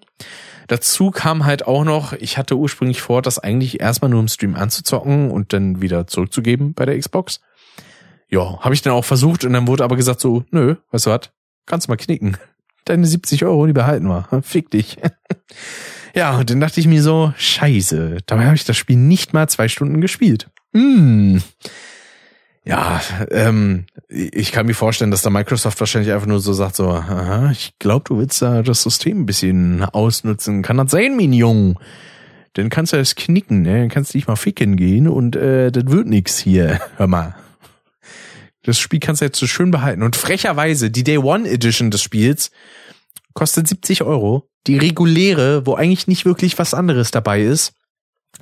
Dazu 0.67 1.11
kam 1.11 1.45
halt 1.45 1.65
auch 1.65 1.85
noch, 1.85 2.11
ich 2.13 2.37
hatte 2.37 2.57
ursprünglich 2.57 3.01
vor, 3.01 3.21
das 3.21 3.39
eigentlich 3.39 3.79
erstmal 3.79 4.09
nur 4.09 4.19
im 4.19 4.27
Stream 4.27 4.55
anzuzocken 4.55 5.31
und 5.31 5.53
dann 5.53 5.81
wieder 5.81 6.07
zurückzugeben 6.07 6.73
bei 6.73 6.85
der 6.85 6.99
Xbox. 6.99 7.39
Ja, 8.29 8.59
habe 8.59 8.75
ich 8.75 8.81
dann 8.81 8.93
auch 8.93 9.05
versucht 9.05 9.45
und 9.45 9.53
dann 9.53 9.67
wurde 9.67 9.83
aber 9.83 9.95
gesagt 9.95 10.19
so, 10.19 10.43
nö, 10.51 10.75
weißt 10.91 11.05
du 11.05 11.11
was, 11.11 11.29
kannst 11.65 11.87
mal 11.87 11.95
knicken. 11.95 12.37
Deine 12.85 13.05
70 13.05 13.45
Euro, 13.45 13.65
die 13.67 13.73
behalten 13.73 14.07
wir. 14.07 14.27
Fick 14.41 14.69
dich. 14.69 14.97
ja, 16.13 16.37
und 16.37 16.49
dann 16.49 16.59
dachte 16.59 16.79
ich 16.79 16.87
mir 16.87 17.01
so, 17.01 17.33
scheiße, 17.37 18.19
dabei 18.25 18.45
habe 18.45 18.55
ich 18.55 18.65
das 18.65 18.77
Spiel 18.77 18.97
nicht 18.97 19.33
mal 19.33 19.47
zwei 19.47 19.67
Stunden 19.67 20.01
gespielt. 20.01 20.49
Hm. 20.73 21.41
Ja, 22.67 22.99
ähm, 23.31 23.85
ich 24.09 24.51
kann 24.51 24.65
mir 24.65 24.73
vorstellen, 24.73 25.09
dass 25.09 25.21
da 25.21 25.29
Microsoft 25.29 25.79
wahrscheinlich 25.79 26.11
einfach 26.11 26.27
nur 26.27 26.41
so 26.41 26.51
sagt, 26.51 26.75
so, 26.75 26.89
aha, 26.89 27.49
ich 27.51 27.79
glaube, 27.79 28.03
du 28.05 28.17
willst 28.17 28.41
da 28.41 28.61
das 28.61 28.83
System 28.83 29.21
ein 29.21 29.25
bisschen 29.25 29.85
ausnutzen. 29.85 30.63
Kann 30.63 30.75
das 30.75 30.91
sein, 30.91 31.15
mein 31.15 31.31
Jung? 31.31 31.79
Dann 32.53 32.69
kannst 32.69 32.91
du 32.91 32.97
das 32.97 33.15
knicken, 33.15 33.61
ne? 33.61 33.79
Dann 33.79 33.89
kannst 33.89 34.13
du 34.13 34.17
dich 34.17 34.27
mal 34.27 34.35
ficken 34.35 34.75
gehen 34.75 35.07
und 35.07 35.37
äh, 35.37 35.71
das 35.71 35.85
wird 35.87 36.07
nix 36.07 36.37
hier. 36.37 36.81
Hör 36.97 37.07
mal. 37.07 37.35
Das 38.67 38.77
Spiel 38.77 38.99
kannst 38.99 39.21
du 39.21 39.25
jetzt 39.25 39.39
so 39.39 39.47
schön 39.47 39.71
behalten. 39.71 40.03
Und 40.03 40.17
frecherweise, 40.17 40.91
die 40.91 41.05
Day 41.05 41.17
One 41.17 41.49
Edition 41.49 41.89
des 41.89 42.01
Spiels 42.01 42.51
kostet 43.33 43.65
70 43.65 44.01
Euro. 44.03 44.49
Die 44.67 44.77
reguläre, 44.77 45.65
wo 45.65 45.75
eigentlich 45.75 46.07
nicht 46.07 46.25
wirklich 46.25 46.59
was 46.59 46.73
anderes 46.73 47.11
dabei 47.11 47.43
ist, 47.43 47.71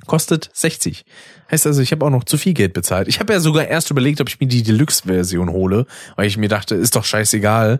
kostet 0.08 0.50
60. 0.52 1.04
Heißt 1.48 1.64
also, 1.68 1.80
ich 1.80 1.92
habe 1.92 2.04
auch 2.04 2.10
noch 2.10 2.24
zu 2.24 2.38
viel 2.38 2.54
Geld 2.54 2.72
bezahlt. 2.72 3.06
Ich 3.06 3.20
habe 3.20 3.32
ja 3.34 3.38
sogar 3.38 3.68
erst 3.68 3.92
überlegt, 3.92 4.20
ob 4.20 4.28
ich 4.28 4.40
mir 4.40 4.48
die 4.48 4.64
Deluxe-Version 4.64 5.50
hole, 5.50 5.86
weil 6.16 6.26
ich 6.26 6.38
mir 6.38 6.48
dachte, 6.48 6.74
ist 6.74 6.96
doch 6.96 7.04
scheißegal. 7.04 7.78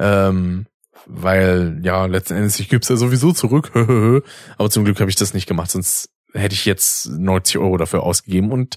Ähm, 0.00 0.66
weil, 1.06 1.78
ja, 1.84 2.06
letzten 2.06 2.34
Endes, 2.34 2.58
ich 2.58 2.68
gib's 2.68 2.88
ja 2.88 2.96
sowieso 2.96 3.30
zurück. 3.30 3.70
Aber 4.58 4.68
zum 4.68 4.84
Glück 4.84 4.98
habe 4.98 5.10
ich 5.10 5.16
das 5.16 5.32
nicht 5.32 5.46
gemacht, 5.46 5.70
sonst 5.70 6.08
hätte 6.34 6.54
ich 6.54 6.64
jetzt 6.64 7.08
90 7.08 7.58
Euro 7.58 7.76
dafür 7.76 8.02
ausgegeben 8.02 8.50
und 8.50 8.76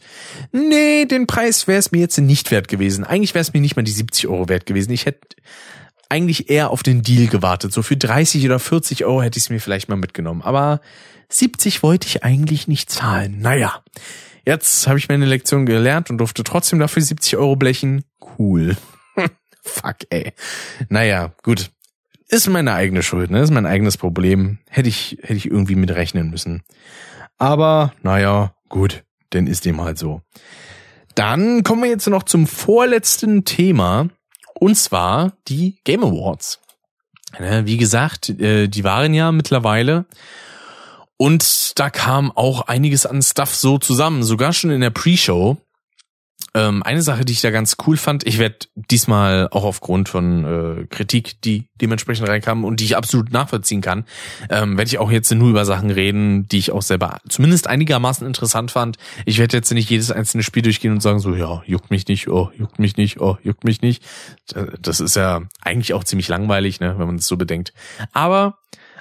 nee, 0.52 1.06
den 1.06 1.27
Preis 1.27 1.68
wäre 1.68 1.80
es 1.80 1.92
mir 1.92 2.00
jetzt 2.00 2.18
nicht 2.18 2.52
wert 2.52 2.68
gewesen. 2.68 3.03
Eigentlich 3.03 3.34
wäre 3.34 3.42
es 3.42 3.53
mir 3.53 3.61
nicht 3.61 3.76
mal 3.76 3.84
die 3.84 3.92
70 3.92 4.27
Euro 4.27 4.48
wert 4.48 4.66
gewesen. 4.66 4.92
Ich 4.92 5.06
hätte 5.06 5.27
eigentlich 6.10 6.50
eher 6.50 6.69
auf 6.69 6.84
den 6.84 7.02
Deal 7.02 7.27
gewartet. 7.27 7.74
So 7.74 7.82
für 7.82 7.98
30 7.98 8.45
oder 8.45 8.60
40 8.60 9.06
Euro 9.06 9.22
hätte 9.22 9.38
ich 9.38 9.45
es 9.45 9.50
mir 9.50 9.60
vielleicht 9.60 9.90
mal 9.90 9.95
mitgenommen. 9.95 10.42
Aber 10.42 10.82
70 11.30 11.84
wollte 11.84 12.08
ich 12.08 12.24
eigentlich 12.24 12.68
nicht 12.68 12.90
zahlen. 12.90 13.40
Naja, 13.40 13.84
jetzt 14.45 14.88
habe 14.88 15.00
ich 15.00 15.10
meine 15.10 15.26
Lektion 15.26 15.66
gelernt 15.66 16.10
und 16.10 16.19
durfte 16.19 16.44
trotzdem 16.44 16.80
dafür 16.80 17.02
70 17.02 17.38
Euro 17.38 17.56
blechen. 17.56 18.03
Cool. 18.38 18.77
Fuck, 19.61 19.98
ey. 20.10 20.34
Naja, 20.90 21.34
gut. 21.44 21.72
Ist 22.30 22.50
meine 22.50 22.74
eigene 22.74 23.03
Schuld, 23.03 23.32
ne? 23.32 23.42
Ist 23.42 23.52
mein 23.52 23.66
eigenes 23.66 23.98
Problem. 23.98 24.60
Hätte 24.69 24.90
ich, 24.90 25.18
hätte 25.22 25.36
ich 25.36 25.45
irgendwie 25.45 25.76
mit 25.76 25.92
rechnen 25.92 26.30
müssen. 26.30 26.64
Aber 27.38 27.93
naja, 28.01 28.53
gut, 28.69 29.03
denn 29.33 29.48
ist 29.48 29.66
dem 29.66 29.82
halt 29.82 29.98
so. 29.98 30.22
Dann 31.16 31.64
kommen 31.64 31.83
wir 31.83 31.90
jetzt 31.90 32.07
noch 32.07 32.24
zum 32.24 32.48
vorletzten 32.48 33.43
Thema. 33.45 34.09
Und 34.59 34.75
zwar 34.75 35.33
die 35.48 35.80
Game 35.83 36.03
Awards. 36.03 36.59
Wie 37.40 37.77
gesagt, 37.77 38.30
äh, 38.30 38.67
die 38.67 38.83
waren 38.83 39.14
ja 39.14 39.32
mittlerweile. 39.32 40.06
Und 41.17 41.77
da 41.80 41.90
kam 41.90 42.32
auch 42.32 42.61
einiges 42.61 43.06
an 43.06 43.22
Stuff 43.22 43.53
so 43.56 43.77
zusammen, 43.77 44.24
sogar 44.24 44.53
schon 44.53 44.72
in 44.72 44.82
der 44.82 44.91
Pre-Show. 44.91 45.57
Ähm, 46.58 46.82
eine 46.82 47.03
Sache, 47.03 47.24
die 47.24 47.34
ich 47.34 47.42
da 47.42 47.52
ganz 47.52 47.77
cool 47.86 47.98
fand, 47.98 48.26
ich 48.26 48.40
werde 48.40 48.58
diesmal 48.74 49.48
auch 49.52 49.64
aufgrund 49.64 50.10
von 50.10 50.44
äh, 50.44 50.88
Kritik, 50.88 51.40
die 51.44 51.68
dementsprechend 51.80 52.27
reinkam 52.27 52.66
und 52.66 52.80
die 52.80 52.86
ich 52.86 52.98
absolut 52.98 53.32
nachvollziehen 53.32 53.82
kann, 53.82 54.06
ähm, 54.50 54.76
werde 54.76 54.90
ich 54.90 54.98
auch 54.98 55.11
jetzt 55.11 55.32
nur 55.32 55.50
über 55.52 55.66
Sachen 55.66 55.92
reden, 55.92 56.48
die 56.48 56.58
ich 56.58 56.72
auch 56.72 56.82
selber 56.82 57.19
zumindest 57.30 57.68
einigermaßen 57.68 58.26
interessant 58.26 58.72
fand. 58.72 58.98
Ich 59.26 59.38
werde 59.38 59.56
jetzt 59.56 59.72
nicht 59.72 59.88
jedes 59.92 60.10
einzelne 60.10 60.42
Spiel 60.42 60.64
durchgehen 60.64 60.94
und 60.94 61.02
sagen 61.02 61.19
so, 61.19 61.36
ja, 61.36 61.61
juckt 61.68 61.92
mich 61.92 62.08
nicht, 62.08 62.27
oh, 62.27 62.50
juckt 62.58 62.80
mich 62.80 62.98
nicht, 62.98 63.22
oh, 63.22 63.38
juckt 63.44 63.64
mich 63.64 63.84
nicht. 63.84 64.03
Das 64.82 65.00
ist 65.00 65.16
ja 65.16 65.42
eigentlich 65.61 65.94
auch 65.94 66.06
ziemlich 66.06 66.27
langweilig, 66.27 66.80
ne, 66.80 66.95
wenn 66.98 67.06
man 67.06 67.18
es 67.18 67.27
so 67.27 67.38
bedenkt. 67.38 67.72
Aber 68.14 68.58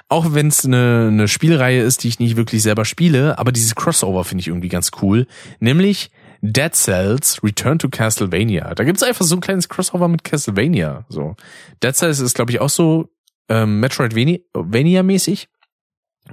auch 0.09 0.33
wenn 0.35 0.47
es 0.47 0.63
eine, 0.63 1.07
eine 1.11 1.27
Spielreihe 1.27 1.81
ist, 1.81 2.03
die 2.03 2.07
ich 2.09 2.19
nicht 2.19 2.37
wirklich 2.37 2.61
selber 2.61 2.85
spiele, 2.85 3.39
aber 3.39 3.51
dieses 3.51 3.73
Crossover 3.73 4.23
finde 4.25 4.41
ich 4.41 4.47
irgendwie 4.47 4.69
ganz 4.69 4.91
cool. 5.01 5.25
Nämlich 5.59 6.11
Dead 6.51 6.73
Cells 6.75 7.43
Return 7.43 7.79
to 7.79 7.89
Castlevania. 7.89 8.73
Da 8.75 8.83
gibt's 8.83 9.03
einfach 9.03 9.25
so 9.25 9.35
ein 9.35 9.41
kleines 9.41 9.69
Crossover 9.69 10.07
mit 10.07 10.23
Castlevania. 10.23 11.05
So 11.09 11.35
Dead 11.83 11.95
Cells 11.95 12.19
ist, 12.19 12.35
glaube 12.35 12.51
ich, 12.51 12.61
auch 12.61 12.69
so 12.69 13.09
ähm, 13.49 13.79
Metroidvania-mäßig. 13.79 15.47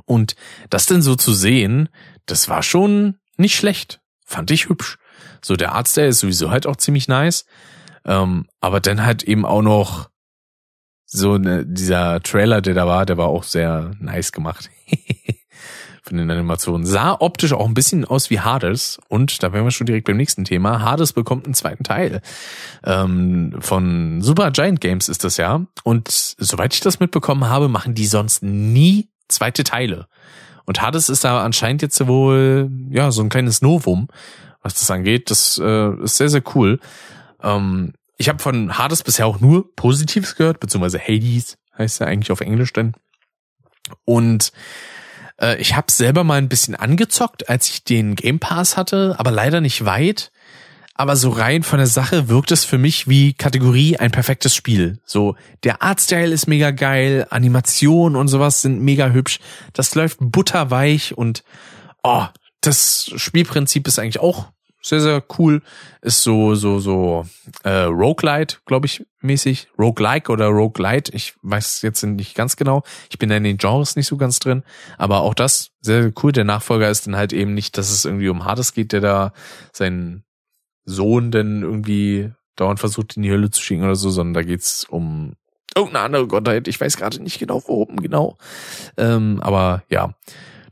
Und 0.06 0.34
das 0.70 0.86
denn 0.86 1.02
so 1.02 1.14
zu 1.14 1.32
sehen, 1.32 1.88
das 2.26 2.48
war 2.48 2.62
schon 2.62 3.18
nicht 3.36 3.56
schlecht. 3.56 4.00
Fand 4.24 4.50
ich 4.50 4.68
hübsch. 4.68 4.98
So, 5.42 5.56
der 5.56 5.72
Artstyle 5.72 6.08
ist 6.08 6.20
sowieso 6.20 6.50
halt 6.50 6.66
auch 6.66 6.76
ziemlich 6.76 7.08
nice. 7.08 7.44
Ähm, 8.04 8.46
aber 8.60 8.80
dann 8.80 9.04
halt 9.04 9.22
eben 9.22 9.44
auch 9.44 9.62
noch 9.62 10.10
so 11.04 11.38
ne, 11.38 11.64
dieser 11.66 12.20
Trailer, 12.22 12.60
der 12.60 12.74
da 12.74 12.86
war, 12.86 13.06
der 13.06 13.16
war 13.16 13.28
auch 13.28 13.44
sehr 13.44 13.92
nice 14.00 14.32
gemacht. 14.32 14.70
Von 16.06 16.18
den 16.18 16.30
Animationen. 16.30 16.84
Sah 16.84 17.16
optisch 17.18 17.54
auch 17.54 17.66
ein 17.66 17.72
bisschen 17.72 18.04
aus 18.04 18.28
wie 18.28 18.40
Hades. 18.40 19.00
Und 19.08 19.42
da 19.42 19.54
wären 19.54 19.64
wir 19.64 19.70
schon 19.70 19.86
direkt 19.86 20.06
beim 20.06 20.18
nächsten 20.18 20.44
Thema. 20.44 20.82
Hades 20.82 21.14
bekommt 21.14 21.46
einen 21.46 21.54
zweiten 21.54 21.82
Teil. 21.82 22.20
Ähm, 22.84 23.56
von 23.60 24.20
Super 24.20 24.50
Giant 24.50 24.82
Games 24.82 25.08
ist 25.08 25.24
das 25.24 25.38
ja. 25.38 25.64
Und 25.82 26.08
soweit 26.10 26.74
ich 26.74 26.80
das 26.80 27.00
mitbekommen 27.00 27.48
habe, 27.48 27.68
machen 27.68 27.94
die 27.94 28.06
sonst 28.06 28.42
nie 28.42 29.08
zweite 29.28 29.64
Teile. 29.64 30.06
Und 30.66 30.82
Hades 30.82 31.08
ist 31.08 31.24
da 31.24 31.42
anscheinend 31.42 31.80
jetzt 31.80 32.06
wohl, 32.06 32.70
ja, 32.90 33.10
so 33.10 33.22
ein 33.22 33.30
kleines 33.30 33.62
Novum, 33.62 34.08
was 34.62 34.74
das 34.74 34.90
angeht. 34.90 35.30
Das 35.30 35.58
äh, 35.62 36.02
ist 36.02 36.18
sehr, 36.18 36.28
sehr 36.28 36.42
cool. 36.54 36.80
Ähm, 37.42 37.94
ich 38.18 38.28
habe 38.28 38.40
von 38.40 38.76
Hades 38.76 39.02
bisher 39.02 39.26
auch 39.26 39.40
nur 39.40 39.74
Positives 39.74 40.36
gehört, 40.36 40.60
beziehungsweise 40.60 40.98
Hades 40.98 41.56
heißt 41.78 42.02
er 42.02 42.08
eigentlich 42.08 42.30
auf 42.30 42.42
Englisch 42.42 42.74
denn. 42.74 42.92
Und 44.04 44.52
äh, 45.40 45.56
ich 45.60 45.76
habe 45.76 45.90
selber 45.90 46.24
mal 46.24 46.38
ein 46.38 46.48
bisschen 46.48 46.74
angezockt, 46.74 47.48
als 47.48 47.68
ich 47.70 47.84
den 47.84 48.14
Game 48.14 48.38
Pass 48.38 48.76
hatte, 48.76 49.16
aber 49.18 49.30
leider 49.30 49.60
nicht 49.60 49.84
weit. 49.84 50.30
Aber 50.96 51.16
so 51.16 51.30
rein 51.30 51.64
von 51.64 51.78
der 51.78 51.88
Sache 51.88 52.28
wirkt 52.28 52.52
es 52.52 52.64
für 52.64 52.78
mich 52.78 53.08
wie 53.08 53.32
Kategorie 53.32 53.96
ein 53.96 54.12
perfektes 54.12 54.54
Spiel. 54.54 55.00
So, 55.04 55.34
der 55.64 55.82
Artstyle 55.82 56.32
ist 56.32 56.46
mega 56.46 56.70
geil, 56.70 57.26
Animation 57.30 58.14
und 58.14 58.28
sowas 58.28 58.62
sind 58.62 58.80
mega 58.80 59.08
hübsch. 59.08 59.40
Das 59.72 59.96
läuft 59.96 60.18
butterweich 60.20 61.18
und 61.18 61.42
oh, 62.04 62.26
das 62.60 63.10
Spielprinzip 63.16 63.88
ist 63.88 63.98
eigentlich 63.98 64.20
auch 64.20 64.52
sehr, 64.84 65.00
sehr 65.00 65.24
cool. 65.38 65.62
Ist 66.02 66.22
so, 66.22 66.54
so, 66.54 66.78
so 66.78 67.24
äh, 67.62 67.84
Roguelite, 67.84 68.58
glaube 68.66 68.84
ich, 68.84 69.06
mäßig. 69.22 69.68
Roguelike 69.78 70.30
oder 70.30 70.48
Roguelite. 70.48 71.10
Ich 71.14 71.34
weiß 71.40 71.80
jetzt 71.82 72.02
nicht 72.02 72.34
ganz 72.34 72.56
genau. 72.56 72.82
Ich 73.08 73.18
bin 73.18 73.30
da 73.30 73.36
in 73.36 73.44
den 73.44 73.56
Genres 73.56 73.96
nicht 73.96 74.06
so 74.06 74.18
ganz 74.18 74.40
drin. 74.40 74.62
Aber 74.98 75.22
auch 75.22 75.32
das, 75.32 75.70
sehr, 75.80 76.02
sehr 76.02 76.12
cool. 76.22 76.32
Der 76.32 76.44
Nachfolger 76.44 76.90
ist 76.90 77.06
dann 77.06 77.16
halt 77.16 77.32
eben 77.32 77.54
nicht, 77.54 77.78
dass 77.78 77.90
es 77.90 78.04
irgendwie 78.04 78.28
um 78.28 78.44
Hades 78.44 78.74
geht, 78.74 78.92
der 78.92 79.00
da 79.00 79.32
seinen 79.72 80.24
Sohn 80.84 81.30
denn 81.30 81.62
irgendwie 81.62 82.32
dauernd 82.56 82.78
versucht, 82.78 83.16
in 83.16 83.22
die 83.22 83.30
Hölle 83.30 83.50
zu 83.50 83.62
schicken 83.62 83.84
oder 83.84 83.96
so, 83.96 84.10
sondern 84.10 84.34
da 84.34 84.42
geht's 84.42 84.84
um 84.84 85.32
irgendeine 85.74 86.04
andere 86.04 86.26
Gottheit. 86.26 86.68
Ich 86.68 86.78
weiß 86.78 86.98
gerade 86.98 87.22
nicht 87.22 87.38
genau, 87.38 87.62
worum 87.66 87.96
genau. 88.02 88.36
Ähm, 88.98 89.40
aber 89.42 89.82
ja. 89.88 90.14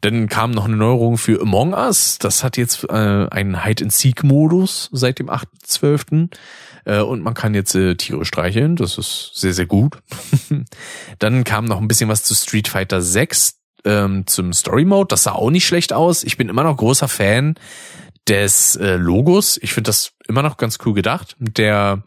Dann 0.02 0.28
kam 0.28 0.50
noch 0.50 0.64
eine 0.64 0.76
Neuerung 0.76 1.16
für 1.16 1.40
Among 1.40 1.74
Us. 1.74 2.18
Das 2.18 2.42
hat 2.42 2.56
jetzt 2.56 2.84
äh, 2.90 3.28
einen 3.30 3.64
Hide-and-Seek-Modus 3.64 4.90
seit 4.92 5.20
dem 5.20 5.30
8.12. 5.30 6.28
Äh, 6.84 7.00
und 7.02 7.22
man 7.22 7.34
kann 7.34 7.54
jetzt 7.54 7.76
äh, 7.76 7.94
Tiere 7.94 8.24
streicheln. 8.24 8.74
Das 8.74 8.98
ist 8.98 9.30
sehr, 9.34 9.54
sehr 9.54 9.66
gut. 9.66 9.98
Dann 11.20 11.44
kam 11.44 11.66
noch 11.66 11.80
ein 11.80 11.86
bisschen 11.86 12.08
was 12.08 12.24
zu 12.24 12.34
Street 12.34 12.66
Fighter 12.66 13.00
6 13.00 13.60
ähm, 13.84 14.26
zum 14.26 14.52
Story 14.52 14.84
Mode. 14.84 15.06
Das 15.06 15.22
sah 15.22 15.32
auch 15.32 15.50
nicht 15.50 15.66
schlecht 15.66 15.92
aus. 15.92 16.24
Ich 16.24 16.36
bin 16.36 16.48
immer 16.48 16.64
noch 16.64 16.76
großer 16.76 17.06
Fan 17.06 17.54
des 18.28 18.74
äh, 18.74 18.96
Logos. 18.96 19.56
Ich 19.62 19.72
finde 19.72 19.88
das 19.88 20.14
immer 20.26 20.42
noch 20.42 20.56
ganz 20.56 20.78
cool 20.84 20.94
gedacht. 20.94 21.36
Der 21.38 22.02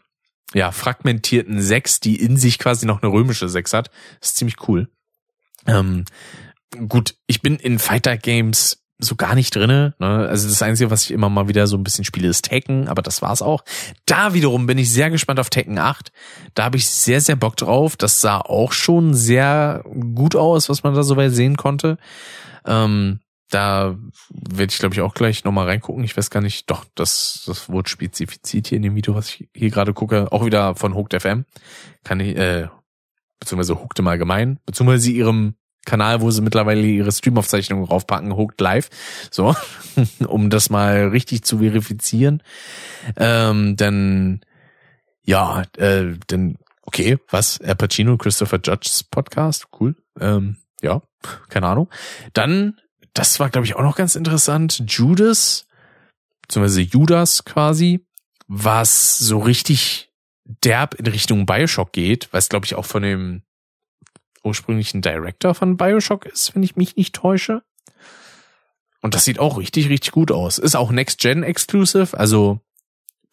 ja, 0.52 0.70
fragmentierten 0.70 1.62
6, 1.62 2.00
die 2.00 2.16
in 2.16 2.36
sich 2.36 2.58
quasi 2.58 2.84
noch 2.84 3.02
eine 3.02 3.10
römische 3.10 3.48
6 3.48 3.72
hat. 3.72 3.90
Das 4.20 4.30
ist 4.30 4.36
ziemlich 4.36 4.68
cool. 4.68 4.88
Ähm, 5.66 6.04
gut, 6.88 7.14
ich 7.26 7.42
bin 7.42 7.56
in 7.56 7.78
Fighter 7.78 8.16
Games 8.16 8.82
so 8.98 9.14
gar 9.14 9.34
nicht 9.34 9.54
drinne. 9.54 9.94
Ne? 9.98 10.26
Also 10.28 10.48
das 10.48 10.62
Einzige, 10.62 10.90
was 10.90 11.04
ich 11.04 11.10
immer 11.10 11.28
mal 11.28 11.48
wieder 11.48 11.66
so 11.66 11.76
ein 11.76 11.84
bisschen 11.84 12.04
spiele, 12.04 12.28
ist 12.28 12.46
Tekken, 12.46 12.88
aber 12.88 13.02
das 13.02 13.20
war's 13.20 13.42
auch. 13.42 13.62
Da 14.06 14.32
wiederum 14.32 14.66
bin 14.66 14.78
ich 14.78 14.90
sehr 14.90 15.10
gespannt 15.10 15.38
auf 15.38 15.50
Tekken 15.50 15.78
8. 15.78 16.12
Da 16.54 16.64
habe 16.64 16.78
ich 16.78 16.88
sehr, 16.88 17.20
sehr 17.20 17.36
Bock 17.36 17.56
drauf. 17.56 17.96
Das 17.96 18.20
sah 18.20 18.38
auch 18.38 18.72
schon 18.72 19.14
sehr 19.14 19.84
gut 20.14 20.34
aus, 20.34 20.68
was 20.68 20.82
man 20.82 20.94
da 20.94 21.02
so 21.02 21.16
weit 21.16 21.32
sehen 21.32 21.56
konnte. 21.56 21.98
Ähm, 22.64 23.20
da 23.50 23.96
werde 24.30 24.72
ich, 24.72 24.78
glaube 24.78 24.94
ich, 24.94 25.02
auch 25.02 25.14
gleich 25.14 25.44
nochmal 25.44 25.66
reingucken. 25.66 26.02
Ich 26.02 26.16
weiß 26.16 26.30
gar 26.30 26.40
nicht, 26.40 26.70
doch, 26.70 26.84
das, 26.94 27.44
das 27.46 27.68
wurde 27.68 27.88
spezifiziert 27.88 28.68
hier 28.68 28.76
in 28.76 28.82
dem 28.82 28.96
Video, 28.96 29.14
was 29.14 29.28
ich 29.28 29.48
hier 29.54 29.70
gerade 29.70 29.92
gucke. 29.92 30.32
Auch 30.32 30.44
wieder 30.44 30.74
von 30.74 30.94
Hooked 30.94 31.20
FM. 31.20 31.44
Kann 32.02 32.18
ich, 32.20 32.36
äh, 32.36 32.68
beziehungsweise 33.38 33.80
Hooked 33.80 33.98
im 33.98 34.08
Allgemeinen, 34.08 34.58
beziehungsweise 34.64 35.10
ihrem 35.10 35.54
Kanal, 35.86 36.20
wo 36.20 36.30
sie 36.30 36.42
mittlerweile 36.42 36.86
ihre 36.86 37.10
Streamaufzeichnungen 37.10 37.86
raufpacken, 37.86 38.36
Hooked 38.36 38.60
Live, 38.60 38.90
so, 39.30 39.56
um 40.26 40.50
das 40.50 40.68
mal 40.68 41.08
richtig 41.08 41.44
zu 41.44 41.58
verifizieren. 41.58 42.42
Ähm, 43.16 43.76
dann, 43.76 44.40
ja, 45.22 45.62
äh, 45.78 46.14
dann, 46.26 46.58
okay, 46.82 47.18
was? 47.30 47.60
Al 47.62 47.76
Pacino, 47.76 48.18
Christopher 48.18 48.60
Judge's 48.62 49.02
Podcast, 49.04 49.68
cool. 49.80 49.96
Ähm, 50.20 50.56
ja, 50.82 51.00
keine 51.48 51.68
Ahnung. 51.68 51.88
Dann, 52.34 52.78
das 53.14 53.40
war, 53.40 53.48
glaube 53.48 53.66
ich, 53.66 53.76
auch 53.76 53.82
noch 53.82 53.96
ganz 53.96 54.16
interessant, 54.16 54.82
Judas, 54.86 55.66
beziehungsweise 56.42 56.82
Judas 56.82 57.44
quasi, 57.44 58.04
was 58.46 59.18
so 59.18 59.38
richtig 59.38 60.10
derb 60.44 60.94
in 60.94 61.06
Richtung 61.06 61.46
Bioshock 61.46 61.92
geht, 61.92 62.28
was, 62.32 62.48
glaube 62.48 62.66
ich, 62.66 62.74
auch 62.74 62.84
von 62.84 63.02
dem 63.02 63.42
ursprünglichen 64.46 65.02
Director 65.02 65.54
von 65.54 65.76
Bioshock 65.76 66.24
ist, 66.26 66.54
wenn 66.54 66.62
ich 66.62 66.76
mich 66.76 66.96
nicht 66.96 67.14
täusche. 67.14 67.62
Und 69.02 69.14
das 69.14 69.24
sieht 69.24 69.38
auch 69.38 69.58
richtig, 69.58 69.88
richtig 69.88 70.12
gut 70.12 70.32
aus. 70.32 70.58
Ist 70.58 70.74
auch 70.74 70.90
Next-Gen 70.90 71.42
Exclusive, 71.42 72.18
also 72.18 72.60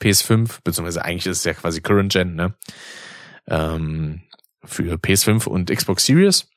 PS5, 0.01 0.59
beziehungsweise 0.64 1.06
eigentlich 1.06 1.25
ist 1.25 1.40
es 1.40 1.43
ja 1.45 1.53
quasi 1.53 1.82
Current 1.82 2.11
Gen, 2.11 2.35
ne? 2.35 2.53
Ähm, 3.48 4.24
für 4.64 4.95
PS5 4.95 5.48
und 5.48 5.69
Xbox 5.69 6.06
Series. 6.06 6.48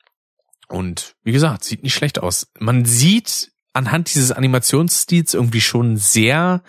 Und 0.67 1.15
wie 1.23 1.31
gesagt, 1.31 1.63
sieht 1.63 1.83
nicht 1.83 1.93
schlecht 1.93 2.19
aus. 2.19 2.47
Man 2.59 2.85
sieht 2.85 3.51
anhand 3.73 4.13
dieses 4.13 4.31
Animationsstils 4.31 5.33
irgendwie 5.33 5.61
schon 5.61 5.97
sehr, 5.97 6.63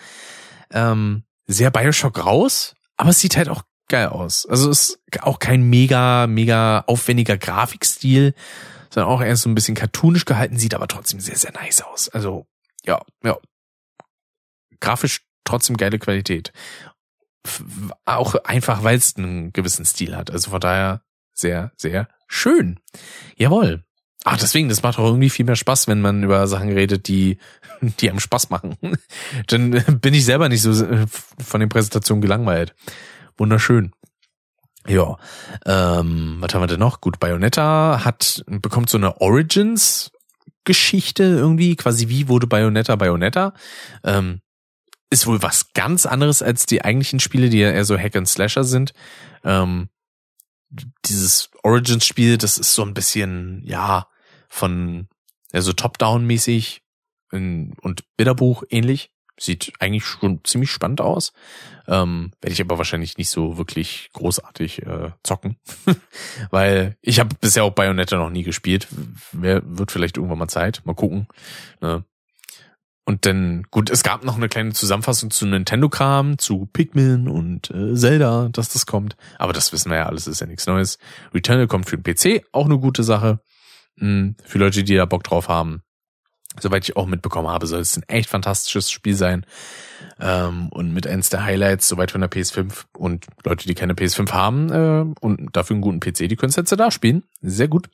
ähm, 0.71 1.23
sehr 1.47 1.71
Bioshock 1.71 2.23
raus, 2.23 2.75
aber 2.97 3.09
es 3.09 3.19
sieht 3.19 3.35
halt 3.35 3.49
auch 3.49 3.63
geil 3.89 4.07
aus. 4.07 4.45
Also 4.45 4.69
ist 4.69 4.99
auch 5.21 5.39
kein 5.39 5.63
mega, 5.63 6.27
mega 6.27 6.83
aufwendiger 6.87 7.37
Grafikstil, 7.37 8.33
sondern 8.89 9.11
auch 9.11 9.21
erst 9.21 9.43
so 9.43 9.49
ein 9.49 9.55
bisschen 9.55 9.75
cartoonisch 9.75 10.25
gehalten, 10.25 10.57
sieht 10.57 10.73
aber 10.73 10.87
trotzdem 10.87 11.19
sehr, 11.19 11.37
sehr 11.37 11.51
nice 11.51 11.81
aus. 11.81 12.09
Also, 12.09 12.47
ja, 12.85 13.01
ja. 13.23 13.37
Grafisch 14.79 15.21
trotzdem 15.43 15.77
geile 15.77 15.99
Qualität. 15.99 16.53
Auch 18.05 18.35
einfach, 18.45 18.83
weil 18.83 18.97
es 18.97 19.15
einen 19.17 19.51
gewissen 19.51 19.85
Stil 19.85 20.15
hat. 20.15 20.31
Also 20.31 20.51
von 20.51 20.59
daher 20.59 21.01
sehr, 21.33 21.71
sehr 21.75 22.07
schön. 22.27 22.79
Jawohl. 23.35 23.83
Ach, 24.25 24.37
deswegen, 24.37 24.67
das 24.67 24.83
macht 24.83 24.99
auch 24.99 25.05
irgendwie 25.05 25.29
viel 25.29 25.45
mehr 25.45 25.55
Spaß, 25.55 25.87
wenn 25.87 26.01
man 26.01 26.23
über 26.23 26.45
Sachen 26.47 26.69
redet, 26.71 27.07
die, 27.07 27.37
die 27.81 28.09
einem 28.09 28.19
Spaß 28.19 28.49
machen. 28.49 28.77
Dann 29.47 29.71
bin 30.01 30.13
ich 30.13 30.25
selber 30.25 30.49
nicht 30.49 30.61
so 30.61 30.71
äh, 30.83 31.05
von 31.07 31.59
den 31.59 31.69
Präsentationen 31.69 32.21
gelangweilt. 32.21 32.75
Wunderschön. 33.39 33.93
Ja, 34.87 35.17
ähm, 35.65 36.37
was 36.39 36.53
haben 36.53 36.61
wir 36.61 36.67
denn 36.67 36.79
noch? 36.79 37.01
Gut, 37.01 37.19
Bayonetta 37.19 38.03
hat 38.03 38.43
bekommt 38.47 38.89
so 38.89 38.97
eine 38.97 39.21
Origins 39.21 40.11
Geschichte 40.63 41.23
irgendwie, 41.23 41.75
quasi 41.75 42.09
wie 42.09 42.27
wurde 42.27 42.47
Bayonetta 42.47 42.95
Bayonetta. 42.95 43.53
Ähm, 44.03 44.41
ist 45.09 45.25
wohl 45.25 45.41
was 45.41 45.73
ganz 45.73 46.05
anderes 46.05 46.41
als 46.41 46.65
die 46.65 46.83
eigentlichen 46.83 47.19
Spiele, 47.19 47.49
die 47.49 47.59
ja 47.59 47.71
eher 47.71 47.85
so 47.85 47.97
Hack 47.97 48.15
and 48.15 48.27
Slasher 48.27 48.63
sind. 48.63 48.93
Ähm, 49.43 49.89
dieses 51.05 51.49
Origins-Spiel, 51.63 52.37
das 52.37 52.57
ist 52.59 52.75
so 52.75 52.83
ein 52.83 52.93
bisschen, 52.93 53.63
ja, 53.65 54.07
von, 54.47 55.07
also 55.51 55.73
Top-Down-mäßig 55.73 56.83
und 57.31 58.03
Bilderbuch 58.17 58.63
ähnlich. 58.69 59.11
Sieht 59.39 59.71
eigentlich 59.79 60.05
schon 60.05 60.41
ziemlich 60.43 60.69
spannend 60.69 61.01
aus. 61.01 61.33
Ähm, 61.87 62.31
Werde 62.41 62.53
ich 62.53 62.61
aber 62.61 62.77
wahrscheinlich 62.77 63.17
nicht 63.17 63.29
so 63.29 63.57
wirklich 63.57 64.09
großartig 64.13 64.85
äh, 64.85 65.11
zocken. 65.23 65.57
Weil 66.51 66.97
ich 67.01 67.19
habe 67.19 67.35
bisher 67.39 67.63
auch 67.63 67.73
Bayonetta 67.73 68.17
noch 68.17 68.29
nie 68.29 68.43
gespielt. 68.43 68.87
Wer 69.31 69.61
wird 69.65 69.91
vielleicht 69.91 70.17
irgendwann 70.17 70.39
mal 70.39 70.47
Zeit. 70.47 70.81
Mal 70.83 70.95
gucken. 70.95 71.27
Ne? 71.81 72.03
Und 73.09 73.25
dann, 73.25 73.63
gut, 73.71 73.89
es 73.89 74.03
gab 74.03 74.23
noch 74.23 74.37
eine 74.37 74.49
kleine 74.49 74.71
Zusammenfassung 74.71 75.31
zu 75.31 75.47
Nintendo-Kram, 75.47 76.37
zu 76.37 76.67
Pikmin 76.71 77.27
und 77.27 77.71
äh, 77.71 77.95
Zelda, 77.95 78.49
dass 78.51 78.69
das 78.69 78.85
kommt. 78.85 79.17
Aber 79.39 79.51
das 79.51 79.73
wissen 79.73 79.89
wir 79.89 79.97
ja 79.97 80.05
alles, 80.05 80.27
ist 80.27 80.41
ja 80.41 80.45
nichts 80.45 80.67
Neues. 80.67 80.99
Returnal 81.33 81.65
kommt 81.65 81.89
für 81.89 81.97
den 81.97 82.03
PC, 82.03 82.45
auch 82.51 82.65
eine 82.65 82.77
gute 82.77 83.03
Sache. 83.03 83.39
Hm, 83.97 84.35
für 84.45 84.59
Leute, 84.59 84.83
die 84.83 84.95
da 84.95 85.05
Bock 85.05 85.23
drauf 85.23 85.47
haben. 85.47 85.81
Soweit 86.59 86.83
ich 86.83 86.97
auch 86.97 87.05
mitbekommen 87.05 87.47
habe, 87.47 87.67
soll 87.67 87.79
es 87.79 87.95
ein 87.95 88.03
echt 88.07 88.29
fantastisches 88.29 88.89
Spiel 88.89 89.15
sein. 89.15 89.45
Ähm, 90.19 90.69
und 90.69 90.93
mit 90.93 91.05
eins 91.05 91.29
der 91.29 91.43
Highlights, 91.43 91.87
soweit 91.87 92.11
von 92.11 92.21
der 92.21 92.31
PS5. 92.31 92.85
Und 92.97 93.25
Leute, 93.43 93.67
die 93.67 93.75
keine 93.75 93.93
PS5 93.93 94.31
haben 94.31 94.71
äh, 94.71 95.19
und 95.21 95.55
dafür 95.55 95.75
einen 95.75 95.81
guten 95.81 95.99
PC, 95.99 96.27
die 96.27 96.35
können 96.35 96.49
es 96.49 96.55
jetzt 96.55 96.71
da 96.71 96.91
spielen. 96.91 97.23
Sehr 97.41 97.67
gut. 97.67 97.89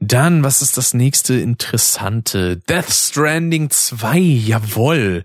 Dann, 0.00 0.44
was 0.44 0.62
ist 0.62 0.76
das 0.76 0.94
nächste 0.94 1.34
Interessante? 1.34 2.56
Death 2.56 2.90
Stranding 2.90 3.70
2, 3.70 4.18
jawoll. 4.18 5.24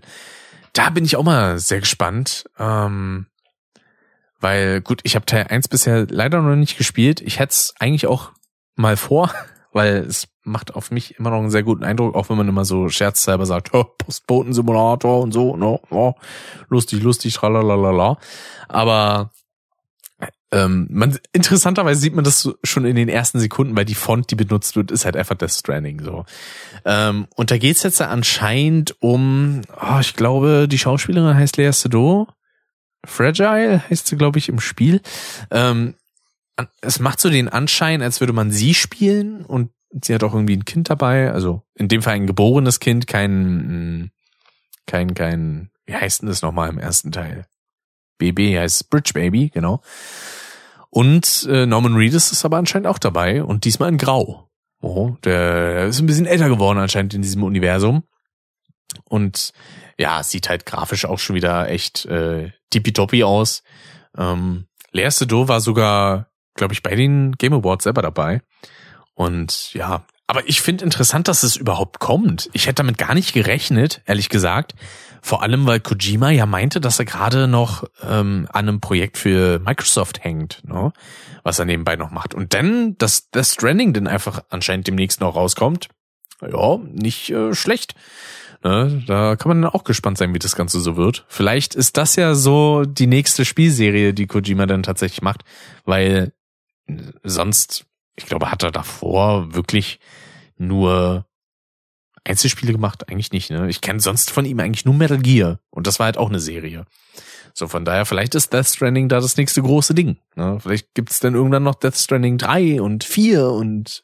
Da 0.72 0.90
bin 0.90 1.04
ich 1.04 1.16
auch 1.16 1.22
mal 1.22 1.58
sehr 1.58 1.80
gespannt. 1.80 2.44
Ähm, 2.58 3.26
weil, 4.40 4.82
gut, 4.82 5.00
ich 5.04 5.14
habe 5.14 5.26
Teil 5.26 5.46
1 5.48 5.68
bisher 5.68 6.06
leider 6.10 6.42
noch 6.42 6.56
nicht 6.56 6.76
gespielt. 6.76 7.20
Ich 7.20 7.38
hätte 7.38 7.52
es 7.52 7.74
eigentlich 7.78 8.06
auch 8.06 8.32
mal 8.74 8.96
vor, 8.96 9.32
weil 9.74 9.96
es 9.98 10.28
macht 10.42 10.74
auf 10.74 10.90
mich 10.90 11.18
immer 11.18 11.30
noch 11.30 11.38
einen 11.38 11.50
sehr 11.50 11.62
guten 11.62 11.84
Eindruck, 11.84 12.14
auch 12.14 12.28
wenn 12.28 12.36
man 12.36 12.48
immer 12.48 12.64
so 12.64 12.88
scherzhalber 12.88 13.46
sagt, 13.46 13.74
oh, 13.74 13.84
Postboten-Simulator 13.98 15.20
und 15.20 15.32
so, 15.32 15.56
no, 15.56 15.80
oh, 15.90 16.14
lustig, 16.68 17.02
lustig, 17.02 17.34
tralalala. 17.34 18.18
Aber 18.68 19.30
ähm, 20.52 20.86
man, 20.90 21.18
interessanterweise 21.32 22.00
sieht 22.00 22.14
man 22.14 22.24
das 22.24 22.48
schon 22.62 22.84
in 22.84 22.94
den 22.94 23.08
ersten 23.08 23.40
Sekunden, 23.40 23.76
weil 23.76 23.84
die 23.84 23.96
Font, 23.96 24.30
die 24.30 24.36
benutzt 24.36 24.76
wird, 24.76 24.92
ist 24.92 25.04
halt 25.04 25.16
einfach 25.16 25.34
Death 25.34 25.50
Stranding 25.50 26.00
so. 26.04 26.24
Ähm, 26.84 27.26
und 27.34 27.50
da 27.50 27.58
geht's 27.58 27.82
jetzt 27.82 28.00
anscheinend 28.00 28.94
um, 29.02 29.62
oh, 29.80 29.98
ich 30.00 30.14
glaube, 30.14 30.68
die 30.68 30.78
Schauspielerin 30.78 31.36
heißt 31.36 31.56
Lea 31.56 31.72
Seydoux. 31.72 32.28
Fragile 33.04 33.82
heißt 33.90 34.06
sie, 34.06 34.16
glaube 34.16 34.38
ich, 34.38 34.48
im 34.48 34.60
Spiel. 34.60 35.00
Ähm, 35.50 35.94
es 36.80 37.00
macht 37.00 37.20
so 37.20 37.30
den 37.30 37.48
Anschein, 37.48 38.02
als 38.02 38.20
würde 38.20 38.32
man 38.32 38.50
sie 38.50 38.74
spielen 38.74 39.44
und 39.44 39.70
sie 40.02 40.14
hat 40.14 40.22
auch 40.22 40.34
irgendwie 40.34 40.56
ein 40.56 40.64
Kind 40.64 40.90
dabei, 40.90 41.30
also 41.30 41.62
in 41.74 41.88
dem 41.88 42.02
Fall 42.02 42.14
ein 42.14 42.26
geborenes 42.26 42.80
Kind, 42.80 43.06
kein, 43.06 44.10
kein, 44.86 45.14
kein, 45.14 45.70
wie 45.86 45.94
heißt 45.94 46.22
denn 46.22 46.28
das 46.28 46.42
nochmal 46.42 46.70
im 46.70 46.78
ersten 46.78 47.12
Teil? 47.12 47.46
BB 48.18 48.58
heißt 48.58 48.90
Bridge 48.90 49.12
Baby, 49.14 49.50
genau. 49.50 49.82
Und 50.90 51.46
äh, 51.50 51.66
Norman 51.66 51.96
Reedus 51.96 52.30
ist 52.30 52.44
aber 52.44 52.56
anscheinend 52.56 52.86
auch 52.86 52.98
dabei 52.98 53.42
und 53.42 53.64
diesmal 53.64 53.88
in 53.88 53.98
Grau. 53.98 54.48
Oh, 54.80 55.16
der 55.24 55.86
ist 55.86 55.98
ein 55.98 56.06
bisschen 56.06 56.26
älter 56.26 56.48
geworden 56.48 56.78
anscheinend 56.78 57.14
in 57.14 57.22
diesem 57.22 57.42
Universum. 57.42 58.04
Und 59.04 59.52
ja, 59.98 60.22
sieht 60.22 60.48
halt 60.48 60.66
grafisch 60.66 61.04
auch 61.04 61.18
schon 61.18 61.36
wieder 61.36 61.68
echt 61.68 62.04
äh, 62.06 62.52
tippitoppi 62.70 63.24
aus. 63.24 63.62
Ähm, 64.16 64.66
Lea 64.92 65.10
Seydoux 65.10 65.48
war 65.48 65.60
sogar, 65.60 66.28
glaube 66.54 66.74
ich, 66.74 66.82
bei 66.82 66.94
den 66.94 67.32
Game 67.32 67.52
Awards 67.52 67.84
selber 67.84 68.02
dabei. 68.02 68.42
Und 69.14 69.72
ja, 69.74 70.04
aber 70.26 70.48
ich 70.48 70.62
finde 70.62 70.84
interessant, 70.84 71.28
dass 71.28 71.42
es 71.42 71.56
überhaupt 71.56 72.00
kommt. 72.00 72.48
Ich 72.52 72.66
hätte 72.66 72.76
damit 72.76 72.96
gar 72.96 73.14
nicht 73.14 73.34
gerechnet, 73.34 74.00
ehrlich 74.06 74.30
gesagt. 74.30 74.74
Vor 75.20 75.42
allem, 75.42 75.66
weil 75.66 75.80
Kojima 75.80 76.30
ja 76.30 76.46
meinte, 76.46 76.80
dass 76.80 76.98
er 76.98 77.04
gerade 77.04 77.46
noch 77.46 77.84
ähm, 78.02 78.48
an 78.52 78.68
einem 78.68 78.80
Projekt 78.80 79.16
für 79.16 79.58
Microsoft 79.58 80.24
hängt, 80.24 80.62
ne? 80.66 80.92
was 81.42 81.58
er 81.58 81.64
nebenbei 81.66 81.96
noch 81.96 82.10
macht. 82.10 82.34
Und 82.34 82.54
dann, 82.54 82.96
dass 82.98 83.30
das 83.30 83.54
Stranding 83.54 83.92
dann 83.92 84.06
einfach 84.06 84.44
anscheinend 84.50 84.86
demnächst 84.86 85.20
noch 85.20 85.36
rauskommt, 85.36 85.88
ja, 86.42 86.78
nicht 86.92 87.30
äh, 87.30 87.54
schlecht. 87.54 87.94
Ne? 88.62 89.02
Da 89.06 89.36
kann 89.36 89.48
man 89.48 89.62
dann 89.62 89.70
auch 89.70 89.84
gespannt 89.84 90.18
sein, 90.18 90.34
wie 90.34 90.38
das 90.38 90.56
Ganze 90.56 90.80
so 90.80 90.96
wird. 90.96 91.24
Vielleicht 91.28 91.74
ist 91.74 91.96
das 91.96 92.16
ja 92.16 92.34
so 92.34 92.84
die 92.84 93.06
nächste 93.06 93.44
Spielserie, 93.44 94.14
die 94.14 94.26
Kojima 94.26 94.66
dann 94.66 94.82
tatsächlich 94.82 95.22
macht, 95.22 95.44
weil 95.84 96.32
sonst, 97.22 97.86
ich 98.16 98.26
glaube, 98.26 98.50
hat 98.50 98.62
er 98.62 98.70
davor 98.70 99.54
wirklich 99.54 100.00
nur 100.56 101.26
Einzelspiele 102.24 102.72
gemacht? 102.72 103.08
Eigentlich 103.08 103.32
nicht, 103.32 103.50
ne? 103.50 103.68
Ich 103.68 103.80
kenne 103.80 104.00
sonst 104.00 104.30
von 104.30 104.44
ihm 104.44 104.60
eigentlich 104.60 104.84
nur 104.84 104.94
Metal 104.94 105.18
Gear. 105.18 105.60
Und 105.70 105.86
das 105.86 105.98
war 105.98 106.06
halt 106.06 106.16
auch 106.16 106.28
eine 106.28 106.40
Serie. 106.40 106.86
So, 107.52 107.68
von 107.68 107.84
daher, 107.84 108.04
vielleicht 108.04 108.34
ist 108.34 108.52
Death 108.52 108.66
Stranding 108.66 109.08
da 109.08 109.20
das 109.20 109.36
nächste 109.36 109.62
große 109.62 109.94
Ding. 109.94 110.16
Ne? 110.34 110.58
Vielleicht 110.60 110.92
gibt's 110.94 111.20
dann 111.20 111.34
irgendwann 111.34 111.62
noch 111.62 111.76
Death 111.76 111.96
Stranding 111.96 112.36
3 112.36 112.82
und 112.82 113.04
4 113.04 113.48
und 113.48 114.02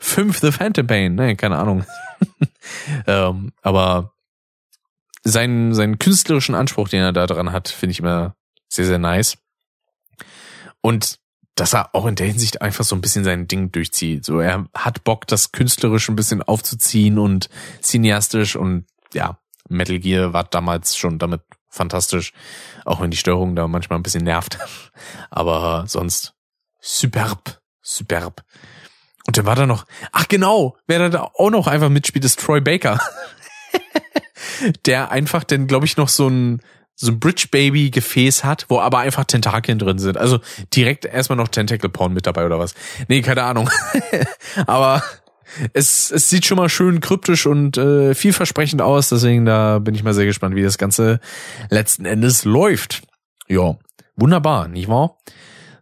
5 0.00 0.38
The 0.40 0.50
Phantom 0.50 0.86
Pain. 0.86 1.14
Ne, 1.14 1.36
keine 1.36 1.58
Ahnung. 1.58 1.84
ähm, 3.06 3.52
aber 3.62 4.12
seinen, 5.22 5.72
seinen 5.72 6.00
künstlerischen 6.00 6.56
Anspruch, 6.56 6.88
den 6.88 7.02
er 7.02 7.12
da 7.12 7.26
dran 7.26 7.52
hat, 7.52 7.68
finde 7.68 7.92
ich 7.92 8.00
immer 8.00 8.34
sehr, 8.68 8.86
sehr 8.86 8.98
nice. 8.98 9.38
Und 10.80 11.19
dass 11.60 11.74
er 11.74 11.94
auch 11.94 12.06
in 12.06 12.14
der 12.14 12.26
Hinsicht 12.26 12.62
einfach 12.62 12.84
so 12.84 12.96
ein 12.96 13.02
bisschen 13.02 13.22
sein 13.22 13.46
Ding 13.46 13.70
durchzieht. 13.70 14.24
So, 14.24 14.40
er 14.40 14.66
hat 14.72 15.04
Bock, 15.04 15.26
das 15.26 15.52
künstlerisch 15.52 16.08
ein 16.08 16.16
bisschen 16.16 16.42
aufzuziehen 16.42 17.18
und 17.18 17.50
cineastisch 17.82 18.56
und 18.56 18.86
ja, 19.12 19.38
Metal 19.68 19.98
Gear 19.98 20.32
war 20.32 20.44
damals 20.44 20.96
schon 20.96 21.18
damit 21.18 21.42
fantastisch, 21.68 22.32
auch 22.86 23.02
wenn 23.02 23.10
die 23.10 23.18
Steuerung 23.18 23.56
da 23.56 23.68
manchmal 23.68 23.98
ein 23.98 24.02
bisschen 24.02 24.24
nervt. 24.24 24.58
Aber 25.30 25.84
sonst 25.86 26.32
superb, 26.80 27.60
superb. 27.82 28.42
Und 29.26 29.36
dann 29.36 29.44
war 29.44 29.54
da 29.54 29.66
noch, 29.66 29.84
ach 30.12 30.28
genau, 30.28 30.78
wer 30.86 31.10
da 31.10 31.30
auch 31.34 31.50
noch 31.50 31.66
einfach 31.66 31.90
mitspielt, 31.90 32.24
ist 32.24 32.40
Troy 32.40 32.62
Baker. 32.62 32.98
der 34.86 35.10
einfach 35.10 35.44
denn, 35.44 35.66
glaube 35.66 35.84
ich, 35.84 35.98
noch 35.98 36.08
so 36.08 36.26
ein 36.26 36.62
so 37.00 37.12
ein 37.12 37.18
Bridge 37.18 37.46
Baby 37.50 37.90
Gefäß 37.90 38.44
hat, 38.44 38.66
wo 38.68 38.78
aber 38.78 38.98
einfach 38.98 39.24
Tentakeln 39.24 39.78
drin 39.78 39.98
sind. 39.98 40.18
Also 40.18 40.38
direkt 40.74 41.06
erstmal 41.06 41.38
noch 41.38 41.48
Tentacle 41.48 41.88
Porn 41.88 42.12
mit 42.12 42.26
dabei 42.26 42.44
oder 42.44 42.58
was? 42.58 42.74
Nee, 43.08 43.22
keine 43.22 43.42
Ahnung. 43.44 43.70
aber 44.66 45.02
es, 45.72 46.10
es 46.10 46.28
sieht 46.28 46.44
schon 46.44 46.58
mal 46.58 46.68
schön 46.68 47.00
kryptisch 47.00 47.46
und 47.46 47.78
äh, 47.78 48.14
vielversprechend 48.14 48.82
aus, 48.82 49.08
deswegen 49.08 49.46
da 49.46 49.78
bin 49.78 49.94
ich 49.94 50.02
mal 50.02 50.12
sehr 50.12 50.26
gespannt, 50.26 50.54
wie 50.54 50.62
das 50.62 50.76
Ganze 50.76 51.20
letzten 51.70 52.04
Endes 52.04 52.44
läuft. 52.44 53.02
Ja, 53.48 53.78
wunderbar, 54.16 54.68
nicht 54.68 54.88
wahr? 54.88 55.16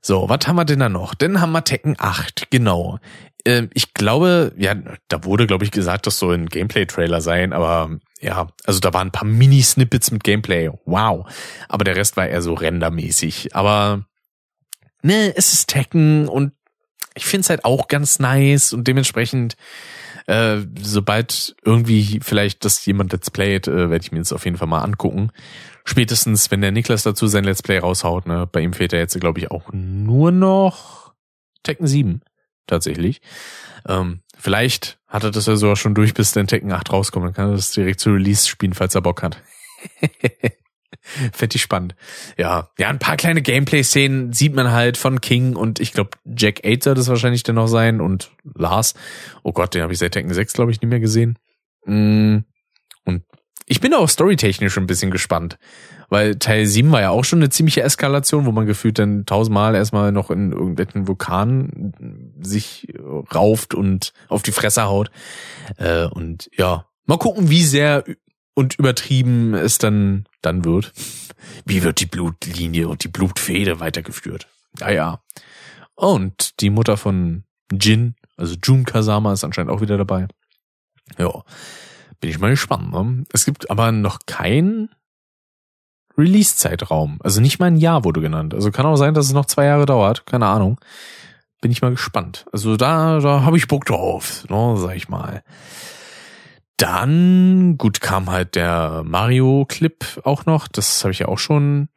So, 0.00 0.28
was 0.28 0.47
haben 0.47 0.55
wir 0.55 0.64
denn 0.64 0.78
da 0.78 0.88
noch? 0.88 1.14
Dann 1.14 1.40
haben 1.40 1.50
wir 1.50 1.64
Tekken 1.64 1.97
8, 1.98 2.47
genau. 2.50 3.00
Ähm, 3.44 3.70
ich 3.74 3.92
glaube, 3.92 4.52
ja, 4.56 4.76
da 5.08 5.24
wurde, 5.24 5.48
glaube 5.48 5.64
ich, 5.64 5.72
gesagt, 5.72 6.06
das 6.06 6.20
soll 6.20 6.34
ein 6.34 6.47
Gameplay-Trailer 6.47 7.20
sein, 7.20 7.52
aber 7.52 7.98
ja, 8.20 8.48
also 8.64 8.80
da 8.80 8.92
waren 8.92 9.08
ein 9.08 9.12
paar 9.12 9.28
Mini-Snippets 9.28 10.10
mit 10.10 10.24
Gameplay. 10.24 10.70
Wow. 10.84 11.26
Aber 11.68 11.84
der 11.84 11.97
Rest 11.97 12.16
war 12.16 12.26
eher 12.26 12.42
so 12.42 12.55
rendermäßig. 12.55 13.55
Aber 13.55 14.05
ne, 15.02 15.32
es 15.36 15.52
ist 15.52 15.68
Tekken 15.68 16.28
und 16.28 16.52
ich 17.14 17.24
finde 17.24 17.42
es 17.42 17.50
halt 17.50 17.64
auch 17.64 17.88
ganz 17.88 18.18
nice 18.18 18.72
und 18.72 18.86
dementsprechend, 18.86 19.56
äh, 20.26 20.58
sobald 20.80 21.56
irgendwie 21.64 22.20
vielleicht 22.22 22.64
das 22.64 22.84
jemand 22.86 23.12
Let's 23.12 23.30
Playt, 23.30 23.66
äh, 23.68 23.90
werde 23.90 24.02
ich 24.02 24.12
mir 24.12 24.18
das 24.18 24.32
auf 24.32 24.44
jeden 24.44 24.56
Fall 24.56 24.68
mal 24.68 24.82
angucken. 24.82 25.30
Spätestens, 25.84 26.50
wenn 26.50 26.60
der 26.60 26.70
Niklas 26.70 27.02
dazu 27.02 27.26
sein 27.26 27.44
Let's 27.44 27.62
Play 27.62 27.78
raushaut, 27.78 28.26
ne, 28.26 28.47
bei 28.50 28.60
ihm 28.60 28.72
fehlt 28.72 28.92
ja 28.92 28.98
jetzt, 28.98 29.18
glaube 29.18 29.40
ich, 29.40 29.50
auch 29.50 29.72
nur 29.72 30.30
noch 30.30 31.14
Tekken 31.62 31.86
7 31.86 32.20
tatsächlich. 32.66 33.20
Ähm, 33.86 34.20
vielleicht 34.36 34.98
hat 35.08 35.24
er 35.24 35.30
das 35.30 35.46
ja 35.46 35.56
sogar 35.56 35.76
schon 35.76 35.94
durch, 35.94 36.14
bis 36.14 36.32
der 36.32 36.46
Tekken 36.46 36.70
8 36.70 36.92
rauskommt. 36.92 37.26
Dann 37.26 37.34
kann 37.34 37.50
er 37.50 37.56
das 37.56 37.72
direkt 37.72 38.00
zu 38.00 38.10
Release 38.10 38.46
spielen, 38.46 38.74
falls 38.74 38.94
er 38.94 39.00
Bock 39.00 39.22
hat. 39.22 39.42
Fettig 41.32 41.62
spannend. 41.62 41.94
Ja, 42.36 42.68
ja, 42.78 42.88
ein 42.88 42.98
paar 42.98 43.16
kleine 43.16 43.40
Gameplay-Szenen 43.40 44.34
sieht 44.34 44.54
man 44.54 44.70
halt 44.72 44.98
von 44.98 45.22
King 45.22 45.56
und 45.56 45.80
ich 45.80 45.92
glaube, 45.92 46.10
Jack 46.24 46.60
8 46.66 46.82
soll 46.82 46.94
das 46.94 47.08
wahrscheinlich 47.08 47.42
dann 47.42 47.54
noch 47.54 47.68
sein 47.68 48.02
und 48.02 48.30
Lars. 48.54 48.94
Oh 49.42 49.52
Gott, 49.52 49.74
den 49.74 49.82
habe 49.82 49.92
ich 49.92 49.98
seit 49.98 50.12
Tekken 50.12 50.32
6, 50.32 50.52
glaube 50.52 50.70
ich, 50.70 50.82
nie 50.82 50.88
mehr 50.88 51.00
gesehen. 51.00 51.38
Mm, 51.86 52.38
und 53.04 53.22
ich 53.66 53.80
bin 53.80 53.94
auch 53.94 54.08
storytechnisch 54.08 54.76
ein 54.76 54.86
bisschen 54.86 55.10
gespannt, 55.10 55.58
weil 56.08 56.36
Teil 56.36 56.66
7 56.66 56.90
war 56.90 57.00
ja 57.00 57.10
auch 57.10 57.24
schon 57.24 57.40
eine 57.40 57.50
ziemliche 57.50 57.82
Eskalation, 57.82 58.46
wo 58.46 58.52
man 58.52 58.66
gefühlt 58.66 58.98
dann 58.98 59.26
tausendmal 59.26 59.74
erstmal 59.74 60.12
noch 60.12 60.30
in 60.30 60.52
irgendeinen 60.52 61.06
Vulkan 61.06 61.92
sich 62.40 62.88
rauft 63.34 63.74
und 63.74 64.12
auf 64.28 64.42
die 64.42 64.52
Fresse 64.52 64.84
haut. 64.84 65.10
Äh, 65.76 66.06
und 66.06 66.50
ja, 66.56 66.86
mal 67.06 67.18
gucken, 67.18 67.50
wie 67.50 67.64
sehr 67.64 68.04
und 68.54 68.74
übertrieben 68.78 69.54
es 69.54 69.78
dann, 69.78 70.26
dann 70.42 70.64
wird. 70.64 70.92
Wie 71.64 71.82
wird 71.82 72.00
die 72.00 72.06
Blutlinie 72.06 72.88
und 72.88 73.04
die 73.04 73.08
Blutfede 73.08 73.78
weitergeführt? 73.78 74.48
Ja, 74.80 74.90
ja. 74.90 75.22
Und 75.94 76.60
die 76.60 76.70
Mutter 76.70 76.96
von 76.96 77.44
Jin, 77.70 78.14
also 78.36 78.56
Jun 78.62 78.84
Kasama, 78.84 79.32
ist 79.32 79.44
anscheinend 79.44 79.70
auch 79.70 79.80
wieder 79.80 79.96
dabei. 79.96 80.26
Ja. 81.18 81.44
Bin 82.20 82.30
ich 82.30 82.40
mal 82.40 82.50
gespannt. 82.50 82.90
Ne? 82.90 83.24
Es 83.32 83.44
gibt 83.44 83.70
aber 83.70 83.92
noch 83.92 84.18
kein 84.26 84.88
Release-Zeitraum. 86.18 87.18
Also 87.22 87.40
nicht 87.40 87.58
mal 87.58 87.66
ein 87.66 87.76
Jahr 87.76 88.05
wurde 88.05 88.20
genannt. 88.20 88.55
Also 88.55 88.70
kann 88.70 88.86
auch 88.86 88.97
sein, 88.97 89.14
dass 89.14 89.26
es 89.26 89.32
noch 89.32 89.47
zwei 89.47 89.66
Jahre 89.66 89.86
dauert. 89.86 90.26
Keine 90.26 90.47
Ahnung. 90.47 90.80
Bin 91.60 91.70
ich 91.70 91.82
mal 91.82 91.90
gespannt. 91.90 92.47
Also 92.52 92.76
da, 92.76 93.18
da 93.20 93.42
habe 93.42 93.56
ich 93.56 93.68
Bock 93.68 93.84
drauf, 93.84 94.44
ne, 94.48 94.76
sag 94.76 94.97
ich 94.97 95.08
mal. 95.08 95.42
Dann, 96.76 97.76
gut, 97.76 98.00
kam 98.00 98.30
halt 98.30 98.55
der 98.55 99.02
Mario-Clip 99.05 100.05
auch 100.24 100.47
noch. 100.47 100.68
Das 100.68 101.02
habe 101.02 101.12
ich 101.12 101.20
ja 101.20 101.28
auch 101.28 101.38
schon 101.38 101.88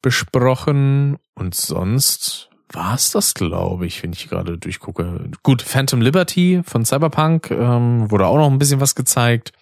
besprochen. 0.00 1.18
Und 1.34 1.54
sonst 1.54 2.48
war's 2.72 3.10
das, 3.10 3.34
glaube 3.34 3.86
ich, 3.86 4.02
wenn 4.02 4.12
ich 4.12 4.28
gerade 4.28 4.56
durchgucke. 4.56 5.30
Gut, 5.42 5.60
Phantom 5.60 6.00
Liberty 6.00 6.62
von 6.64 6.84
Cyberpunk 6.84 7.50
ähm, 7.50 8.10
wurde 8.10 8.26
auch 8.26 8.38
noch 8.38 8.50
ein 8.50 8.58
bisschen 8.58 8.80
was 8.80 8.94
gezeigt. 8.94 9.52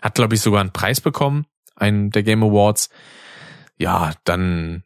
Hat, 0.00 0.14
glaube 0.14 0.34
ich, 0.34 0.40
sogar 0.40 0.60
einen 0.60 0.72
Preis 0.72 1.00
bekommen, 1.00 1.44
einen 1.76 2.10
der 2.10 2.22
Game 2.22 2.42
Awards. 2.42 2.88
Ja, 3.78 4.12
dann, 4.24 4.84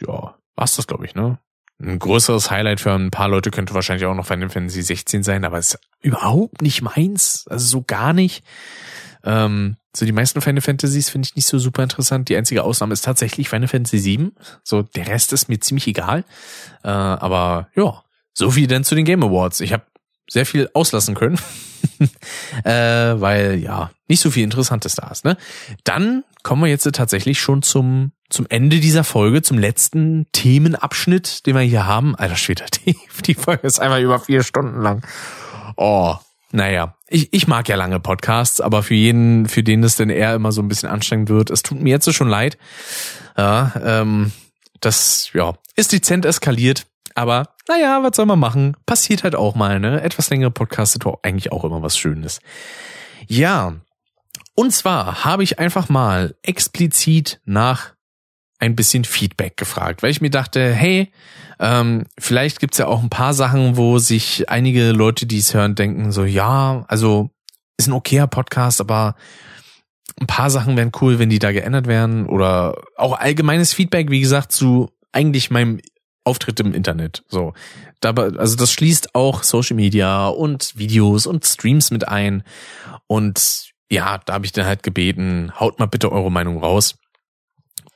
ja, 0.00 0.34
war's 0.56 0.76
das, 0.76 0.86
glaube 0.86 1.04
ich, 1.06 1.14
ne? 1.14 1.38
Ein 1.80 1.98
größeres 1.98 2.50
Highlight 2.50 2.80
für 2.80 2.92
ein 2.92 3.10
paar 3.10 3.28
Leute 3.28 3.50
könnte 3.50 3.74
wahrscheinlich 3.74 4.06
auch 4.06 4.14
noch 4.14 4.26
Final 4.26 4.48
Fantasy 4.48 4.82
16 4.82 5.22
sein, 5.24 5.44
aber 5.44 5.58
es 5.58 5.74
ist 5.74 5.80
überhaupt 6.00 6.62
nicht 6.62 6.82
meins. 6.82 7.46
Also 7.48 7.66
so 7.66 7.82
gar 7.82 8.12
nicht. 8.12 8.44
Ähm, 9.24 9.76
so 9.96 10.06
die 10.06 10.12
meisten 10.12 10.40
Final 10.40 10.60
Fantasies 10.60 11.10
finde 11.10 11.26
ich 11.26 11.36
nicht 11.36 11.46
so 11.46 11.58
super 11.58 11.82
interessant. 11.82 12.28
Die 12.28 12.36
einzige 12.36 12.62
Ausnahme 12.62 12.92
ist 12.92 13.04
tatsächlich 13.04 13.48
Final 13.48 13.68
Fantasy 13.68 13.98
7. 13.98 14.32
So 14.62 14.82
der 14.82 15.08
Rest 15.08 15.32
ist 15.32 15.48
mir 15.48 15.58
ziemlich 15.60 15.86
egal. 15.86 16.24
Äh, 16.84 16.88
aber 16.88 17.68
ja, 17.74 18.02
so 18.32 18.50
viel 18.50 18.66
denn 18.66 18.84
zu 18.84 18.94
den 18.94 19.04
Game 19.04 19.22
Awards. 19.22 19.60
Ich 19.60 19.72
habe 19.72 19.84
sehr 20.28 20.46
viel 20.46 20.68
auslassen 20.74 21.14
können, 21.14 21.38
äh, 22.64 22.70
weil 22.72 23.56
ja 23.56 23.90
nicht 24.08 24.20
so 24.20 24.30
viel 24.30 24.44
Interessantes 24.44 24.94
da 24.94 25.08
ist. 25.08 25.24
Ne? 25.24 25.36
Dann 25.84 26.24
kommen 26.42 26.62
wir 26.62 26.68
jetzt 26.68 26.90
tatsächlich 26.92 27.40
schon 27.40 27.62
zum 27.62 28.12
zum 28.30 28.46
Ende 28.48 28.80
dieser 28.80 29.04
Folge, 29.04 29.42
zum 29.42 29.58
letzten 29.58 30.26
Themenabschnitt, 30.32 31.46
den 31.46 31.54
wir 31.54 31.62
hier 31.62 31.86
haben. 31.86 32.16
Alter 32.16 32.36
Schwede, 32.36 32.64
die, 32.86 32.96
die 33.24 33.34
Folge 33.34 33.66
ist 33.66 33.80
einmal 33.80 34.02
über 34.02 34.18
vier 34.18 34.42
Stunden 34.42 34.80
lang. 34.80 35.06
Oh, 35.76 36.16
naja, 36.50 36.96
ich, 37.08 37.32
ich 37.32 37.46
mag 37.46 37.68
ja 37.68 37.76
lange 37.76 38.00
Podcasts, 38.00 38.60
aber 38.60 38.82
für 38.82 38.94
jeden, 38.94 39.46
für 39.46 39.62
den 39.62 39.82
es 39.82 39.96
denn 39.96 40.10
eher 40.10 40.34
immer 40.34 40.52
so 40.52 40.62
ein 40.62 40.68
bisschen 40.68 40.88
anstrengend 40.88 41.28
wird, 41.28 41.50
es 41.50 41.62
tut 41.62 41.80
mir 41.80 41.90
jetzt 41.90 42.12
schon 42.12 42.28
leid. 42.28 42.58
Ja, 43.36 43.72
ähm, 43.82 44.32
das 44.80 45.30
ja, 45.32 45.54
ist 45.76 45.92
dezent 45.92 46.24
eskaliert, 46.24 46.86
aber 47.14 47.48
naja, 47.68 48.02
was 48.02 48.16
soll 48.16 48.26
man 48.26 48.38
machen? 48.38 48.76
Passiert 48.86 49.24
halt 49.24 49.34
auch 49.34 49.54
mal, 49.54 49.80
ne? 49.80 50.02
Etwas 50.02 50.30
längere 50.30 50.50
Podcasts 50.50 50.92
sind 50.92 51.06
eigentlich 51.22 51.52
auch 51.52 51.64
immer 51.64 51.82
was 51.82 51.96
Schönes. 51.96 52.40
Ja, 53.26 53.74
und 54.54 54.72
zwar 54.72 55.24
habe 55.24 55.42
ich 55.42 55.58
einfach 55.58 55.88
mal 55.88 56.34
explizit 56.42 57.40
nach 57.44 57.94
ein 58.58 58.76
bisschen 58.76 59.04
Feedback 59.04 59.56
gefragt, 59.56 60.02
weil 60.02 60.10
ich 60.10 60.20
mir 60.20 60.30
dachte, 60.30 60.72
hey, 60.72 61.12
ähm, 61.58 62.04
vielleicht 62.18 62.60
gibt's 62.60 62.78
ja 62.78 62.86
auch 62.86 63.02
ein 63.02 63.10
paar 63.10 63.34
Sachen, 63.34 63.76
wo 63.76 63.98
sich 63.98 64.48
einige 64.48 64.92
Leute, 64.92 65.26
die 65.26 65.38
es 65.38 65.54
hören, 65.54 65.74
denken, 65.74 66.12
so 66.12 66.24
ja, 66.24 66.84
also 66.88 67.30
ist 67.76 67.88
ein 67.88 67.92
okayer 67.92 68.26
Podcast, 68.26 68.80
aber 68.80 69.16
ein 70.20 70.26
paar 70.26 70.50
Sachen 70.50 70.76
wären 70.76 70.92
cool, 71.00 71.18
wenn 71.18 71.30
die 71.30 71.40
da 71.40 71.52
geändert 71.52 71.86
wären 71.86 72.26
oder 72.26 72.80
auch 72.96 73.18
allgemeines 73.18 73.72
Feedback, 73.72 74.10
wie 74.10 74.20
gesagt, 74.20 74.52
zu 74.52 74.90
eigentlich 75.12 75.50
meinem 75.50 75.80
Auftritt 76.24 76.58
im 76.60 76.74
Internet. 76.74 77.22
So, 77.28 77.52
dabei, 78.00 78.30
also 78.38 78.56
das 78.56 78.72
schließt 78.72 79.14
auch 79.14 79.42
Social 79.42 79.76
Media 79.76 80.28
und 80.28 80.76
Videos 80.76 81.26
und 81.26 81.44
Streams 81.44 81.90
mit 81.90 82.08
ein. 82.08 82.42
Und 83.06 83.72
ja, 83.90 84.18
da 84.18 84.34
habe 84.34 84.46
ich 84.46 84.52
dann 84.52 84.66
halt 84.66 84.82
gebeten, 84.82 85.52
haut 85.58 85.78
mal 85.78 85.86
bitte 85.86 86.10
eure 86.10 86.32
Meinung 86.32 86.58
raus 86.58 86.96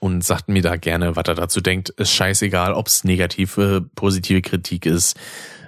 und 0.01 0.25
sagt 0.25 0.49
mir 0.49 0.63
da 0.63 0.77
gerne, 0.77 1.17
was 1.17 1.25
er 1.27 1.35
dazu 1.35 1.61
denkt. 1.61 1.89
Ist 1.91 2.13
scheißegal, 2.13 2.75
ob 2.75 2.87
es 2.87 3.05
negative, 3.05 3.89
positive 3.95 4.43
Kritik 4.43 4.87
ist 4.87 5.19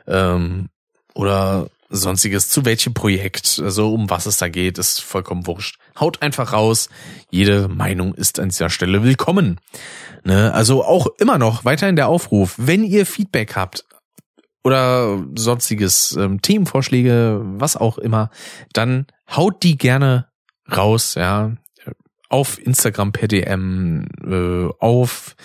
ähm, 0.07 0.69
oder 1.15 1.69
sonstiges, 1.91 2.49
zu 2.49 2.65
welchem 2.65 2.95
Projekt, 2.95 3.61
also 3.63 3.93
um 3.93 4.09
was 4.09 4.27
es 4.27 4.39
da 4.39 4.49
geht, 4.49 4.79
ist 4.79 5.01
vollkommen 5.03 5.47
wurscht. 5.47 5.79
Haut 5.99 6.23
einfach 6.23 6.53
raus. 6.53 6.89
Jede 7.31 7.69
Meinung 7.69 8.15
ist 8.15 8.39
an 8.39 8.49
dieser 8.49 8.71
Stelle 8.71 9.03
willkommen. 9.03 9.61
Ne? 10.25 10.55
Also 10.55 10.85
auch 10.85 11.09
immer 11.19 11.37
noch 11.37 11.65
weiterhin 11.65 11.97
der 11.97 12.09
Aufruf, 12.09 12.55
wenn 12.57 12.85
ihr 12.85 13.05
Feedback 13.05 13.57
habt 13.57 13.85
oder 14.63 15.23
sonstiges, 15.35 16.17
ähm, 16.17 16.41
Themenvorschläge, 16.41 17.41
was 17.43 17.77
auch 17.77 17.99
immer, 17.99 18.31
dann 18.73 19.07
haut 19.29 19.63
die 19.63 19.77
gerne 19.77 20.29
raus, 20.71 21.17
ja 21.17 21.53
auf 22.31 22.65
Instagram 22.65 23.13
per 23.13 23.29
DM, 23.29 24.07
äh, 24.25 24.73
auf 24.79 25.37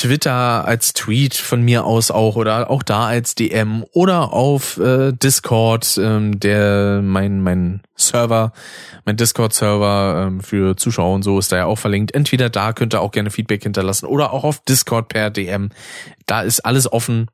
Twitter 0.00 0.64
als 0.66 0.94
Tweet 0.94 1.34
von 1.34 1.60
mir 1.60 1.84
aus 1.84 2.10
auch 2.10 2.34
oder 2.36 2.70
auch 2.70 2.82
da 2.82 3.04
als 3.06 3.34
DM 3.34 3.84
oder 3.92 4.32
auf 4.32 4.78
äh, 4.78 5.12
Discord, 5.12 5.98
ähm, 6.02 6.40
der 6.40 7.02
mein 7.02 7.42
mein 7.42 7.82
Server, 7.96 8.54
mein 9.04 9.18
Discord-Server 9.18 10.24
ähm, 10.26 10.40
für 10.40 10.74
Zuschauer 10.74 11.14
und 11.14 11.22
so 11.22 11.38
ist 11.38 11.52
da 11.52 11.58
ja 11.58 11.66
auch 11.66 11.76
verlinkt. 11.78 12.14
Entweder 12.14 12.48
da 12.48 12.72
könnt 12.72 12.94
ihr 12.94 13.02
auch 13.02 13.10
gerne 13.10 13.30
Feedback 13.30 13.62
hinterlassen 13.62 14.06
oder 14.06 14.32
auch 14.32 14.44
auf 14.44 14.64
Discord 14.64 15.08
per 15.08 15.28
DM. 15.28 15.68
Da 16.24 16.40
ist 16.40 16.60
alles 16.60 16.90
offen. 16.90 17.30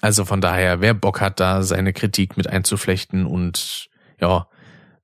Also 0.00 0.24
von 0.24 0.40
daher, 0.40 0.80
wer 0.80 0.94
Bock 0.94 1.20
hat, 1.20 1.38
da 1.38 1.62
seine 1.62 1.92
Kritik 1.92 2.36
mit 2.36 2.48
einzuflechten 2.48 3.24
und 3.24 3.88
ja, 4.20 4.48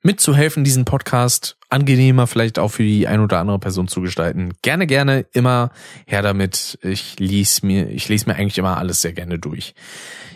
mitzuhelfen, 0.06 0.64
diesen 0.64 0.84
Podcast 0.84 1.58
angenehmer 1.68 2.26
vielleicht 2.26 2.58
auch 2.58 2.68
für 2.68 2.84
die 2.84 3.06
ein 3.08 3.20
oder 3.20 3.40
andere 3.40 3.58
Person 3.58 3.88
zu 3.88 4.00
gestalten. 4.00 4.54
Gerne, 4.62 4.86
gerne, 4.86 5.26
immer 5.32 5.70
her 6.06 6.22
damit. 6.22 6.78
Ich 6.82 7.18
lese 7.18 7.66
mir, 7.66 7.90
ich 7.90 8.08
lese 8.08 8.26
mir 8.26 8.36
eigentlich 8.36 8.56
immer 8.56 8.78
alles 8.78 9.02
sehr 9.02 9.12
gerne 9.12 9.38
durch. 9.38 9.74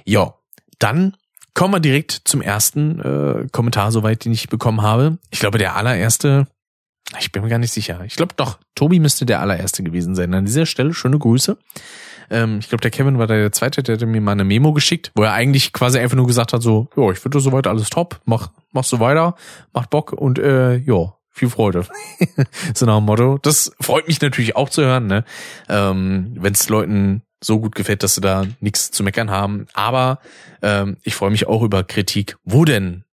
Ja, 0.05 0.35
dann 0.79 1.17
kommen 1.55 1.73
wir 1.73 1.81
direkt 1.81 2.21
zum 2.25 2.43
ersten 2.43 3.01
äh, 3.01 3.47
Kommentar, 3.53 3.93
soweit 3.93 4.25
den 4.25 4.33
ich 4.33 4.49
bekommen 4.49 4.83
habe. 4.83 5.19
Ich 5.31 5.39
glaube, 5.39 5.59
der 5.59 5.77
allererste, 5.77 6.49
ich 7.21 7.31
bin 7.31 7.43
mir 7.43 7.49
gar 7.49 7.59
nicht 7.59 7.73
sicher. 7.73 8.03
Ich 8.05 8.17
glaube 8.17 8.35
doch, 8.37 8.59
Tobi 8.75 8.99
müsste 8.99 9.25
der 9.25 9.41
allererste 9.41 9.85
gewesen 9.85 10.17
sein. 10.17 10.35
An 10.35 10.47
dieser 10.47 10.67
Stelle 10.67 10.95
schöne 10.95 11.19
Grüße. 11.19 11.57
Ähm, 12.31 12.59
ich 12.60 12.68
glaube, 12.68 12.83
der 12.83 12.91
Kevin 12.91 13.18
war 13.18 13.26
der 13.26 13.52
zweite, 13.52 13.83
der 13.83 13.97
hat 13.99 14.07
mir 14.07 14.20
mal 14.20 14.33
eine 14.33 14.44
Memo 14.44 14.73
geschickt, 14.73 15.10
wo 15.15 15.23
er 15.23 15.33
eigentlich 15.33 15.73
quasi 15.73 15.99
einfach 15.99 16.17
nur 16.17 16.26
gesagt 16.26 16.52
hat, 16.52 16.62
so, 16.62 16.89
ja, 16.97 17.10
ich 17.10 17.18
finde 17.18 17.41
soweit 17.41 17.67
alles 17.67 17.91
top, 17.91 18.20
mach, 18.25 18.50
mach 18.73 18.84
so 18.84 19.00
weiter, 19.00 19.34
macht 19.73 19.91
Bock 19.91 20.12
und 20.12 20.39
äh, 20.39 20.76
ja, 20.76 21.15
viel 21.31 21.50
Freude. 21.50 21.86
so 22.75 22.86
nach 22.86 22.99
dem 22.99 23.05
Motto. 23.05 23.39
Das 23.39 23.73
freut 23.81 24.07
mich 24.09 24.20
natürlich 24.20 24.57
auch 24.57 24.68
zu 24.68 24.83
hören, 24.83 25.07
ne? 25.07 25.25
Ähm, 25.68 26.36
Wenn 26.36 26.52
es 26.52 26.68
Leuten 26.68 27.23
so 27.42 27.60
gut 27.60 27.75
gefällt, 27.75 28.02
dass 28.02 28.15
sie 28.15 28.20
da 28.20 28.47
nichts 28.60 28.91
zu 28.91 29.02
meckern 29.02 29.31
haben. 29.31 29.67
Aber 29.73 30.18
ähm, 30.62 30.99
ich 31.02 31.15
freue 31.15 31.31
mich 31.31 31.47
auch 31.47 31.62
über 31.62 31.84
Kritik, 31.84 32.36
wo 32.44 32.65
denn 32.65 33.05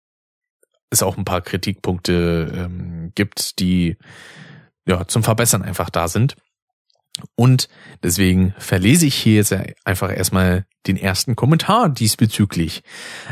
es 0.90 1.02
auch 1.02 1.16
ein 1.16 1.24
paar 1.24 1.40
Kritikpunkte 1.40 2.52
ähm, 2.54 3.12
gibt, 3.14 3.60
die 3.60 3.96
ja 4.86 5.06
zum 5.06 5.22
Verbessern 5.22 5.62
einfach 5.62 5.90
da 5.90 6.08
sind. 6.08 6.36
Und 7.34 7.68
deswegen 8.02 8.54
verlese 8.58 9.06
ich 9.06 9.14
hier 9.14 9.36
jetzt 9.36 9.54
einfach 9.84 10.14
erstmal 10.14 10.66
den 10.86 10.96
ersten 10.96 11.36
Kommentar 11.36 11.88
diesbezüglich. 11.88 12.82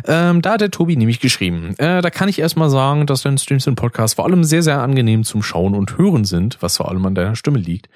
Ähm, 0.06 0.42
da 0.42 0.52
hat 0.52 0.60
der 0.60 0.70
Tobi 0.70 0.96
nämlich 0.96 1.20
geschrieben. 1.20 1.74
Äh, 1.78 2.02
da 2.02 2.10
kann 2.10 2.28
ich 2.28 2.38
erstmal 2.38 2.70
sagen, 2.70 3.06
dass 3.06 3.22
deine 3.22 3.38
Streams 3.38 3.66
und 3.66 3.76
Podcasts 3.76 4.14
vor 4.14 4.24
allem 4.24 4.44
sehr, 4.44 4.62
sehr 4.62 4.80
angenehm 4.80 5.24
zum 5.24 5.42
Schauen 5.42 5.74
und 5.74 5.98
Hören 5.98 6.24
sind, 6.24 6.58
was 6.60 6.78
vor 6.78 6.88
allem 6.88 7.04
an 7.06 7.14
deiner 7.14 7.36
Stimme 7.36 7.58
liegt. 7.58 7.88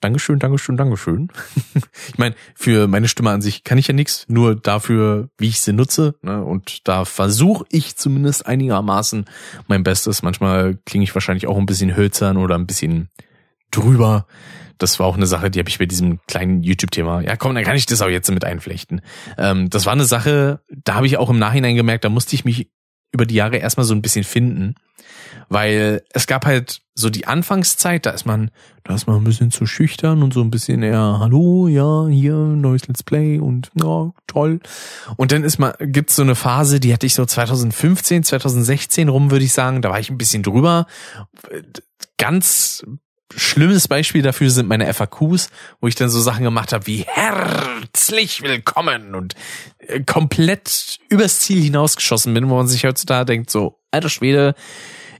Dankeschön, 0.00 0.38
Dankeschön, 0.38 0.76
Dankeschön. 0.76 1.28
ich 2.08 2.18
meine, 2.18 2.34
für 2.54 2.88
meine 2.88 3.08
Stimme 3.08 3.30
an 3.30 3.40
sich 3.40 3.64
kann 3.64 3.78
ich 3.78 3.88
ja 3.88 3.94
nichts, 3.94 4.26
nur 4.28 4.54
dafür, 4.54 5.30
wie 5.38 5.48
ich 5.48 5.60
sie 5.62 5.72
nutze. 5.72 6.16
Ne? 6.20 6.44
Und 6.44 6.86
da 6.86 7.06
versuche 7.06 7.64
ich 7.70 7.96
zumindest 7.96 8.46
einigermaßen 8.46 9.24
mein 9.66 9.82
Bestes. 9.82 10.22
Manchmal 10.22 10.76
klinge 10.84 11.04
ich 11.04 11.14
wahrscheinlich 11.14 11.46
auch 11.46 11.56
ein 11.56 11.64
bisschen 11.64 11.96
hölzern 11.96 12.36
oder 12.36 12.54
ein 12.54 12.66
bisschen 12.66 13.08
drüber 13.70 14.26
das 14.78 14.98
war 14.98 15.06
auch 15.06 15.16
eine 15.16 15.26
Sache, 15.26 15.50
die 15.50 15.58
habe 15.58 15.68
ich 15.68 15.78
bei 15.78 15.86
diesem 15.86 16.20
kleinen 16.26 16.62
YouTube-Thema. 16.62 17.22
Ja, 17.22 17.36
komm, 17.36 17.54
dann 17.54 17.64
kann 17.64 17.76
ich 17.76 17.86
das 17.86 18.02
auch 18.02 18.08
jetzt 18.08 18.30
mit 18.30 18.44
einflechten. 18.44 19.00
Ähm, 19.38 19.70
das 19.70 19.86
war 19.86 19.92
eine 19.92 20.04
Sache, 20.04 20.60
da 20.68 20.94
habe 20.94 21.06
ich 21.06 21.16
auch 21.16 21.30
im 21.30 21.38
Nachhinein 21.38 21.76
gemerkt, 21.76 22.04
da 22.04 22.08
musste 22.08 22.34
ich 22.34 22.44
mich 22.44 22.70
über 23.12 23.26
die 23.26 23.36
Jahre 23.36 23.56
erstmal 23.56 23.84
so 23.84 23.94
ein 23.94 24.02
bisschen 24.02 24.24
finden. 24.24 24.74
Weil 25.48 26.02
es 26.10 26.26
gab 26.26 26.46
halt 26.46 26.82
so 26.94 27.10
die 27.10 27.26
Anfangszeit, 27.26 28.06
da 28.06 28.10
ist 28.10 28.24
man, 28.24 28.50
da 28.82 28.94
ist 28.94 29.06
man 29.06 29.16
ein 29.16 29.24
bisschen 29.24 29.50
zu 29.50 29.66
schüchtern 29.66 30.22
und 30.22 30.32
so 30.32 30.40
ein 30.40 30.50
bisschen 30.50 30.82
eher, 30.82 31.18
hallo, 31.20 31.68
ja, 31.68 32.06
hier, 32.08 32.34
neues 32.34 32.88
Let's 32.88 33.02
Play 33.02 33.38
und 33.38 33.70
ja, 33.80 34.10
toll. 34.26 34.60
Und 35.16 35.32
dann 35.32 35.44
ist 35.44 35.58
man, 35.58 35.74
gibt's 35.78 36.16
so 36.16 36.22
eine 36.22 36.34
Phase, 36.34 36.80
die 36.80 36.92
hatte 36.92 37.06
ich 37.06 37.14
so 37.14 37.24
2015, 37.24 38.24
2016 38.24 39.08
rum, 39.08 39.30
würde 39.30 39.44
ich 39.44 39.52
sagen, 39.52 39.82
da 39.82 39.90
war 39.90 40.00
ich 40.00 40.10
ein 40.10 40.18
bisschen 40.18 40.42
drüber. 40.42 40.86
Ganz 42.16 42.84
schlimmes 43.34 43.88
Beispiel 43.88 44.22
dafür 44.22 44.50
sind 44.50 44.68
meine 44.68 44.92
FAQs, 44.92 45.50
wo 45.80 45.88
ich 45.88 45.94
dann 45.94 46.10
so 46.10 46.20
Sachen 46.20 46.44
gemacht 46.44 46.72
habe 46.72 46.86
wie 46.86 47.04
herzlich 47.06 48.42
willkommen 48.42 49.14
und 49.14 49.34
äh, 49.78 50.00
komplett 50.00 50.98
übers 51.08 51.40
Ziel 51.40 51.62
hinausgeschossen 51.62 52.34
bin, 52.34 52.48
wo 52.48 52.56
man 52.56 52.68
sich 52.68 52.84
heutzutage 52.84 53.26
denkt, 53.26 53.50
so, 53.50 53.80
alter 53.90 54.08
Schwede, 54.08 54.54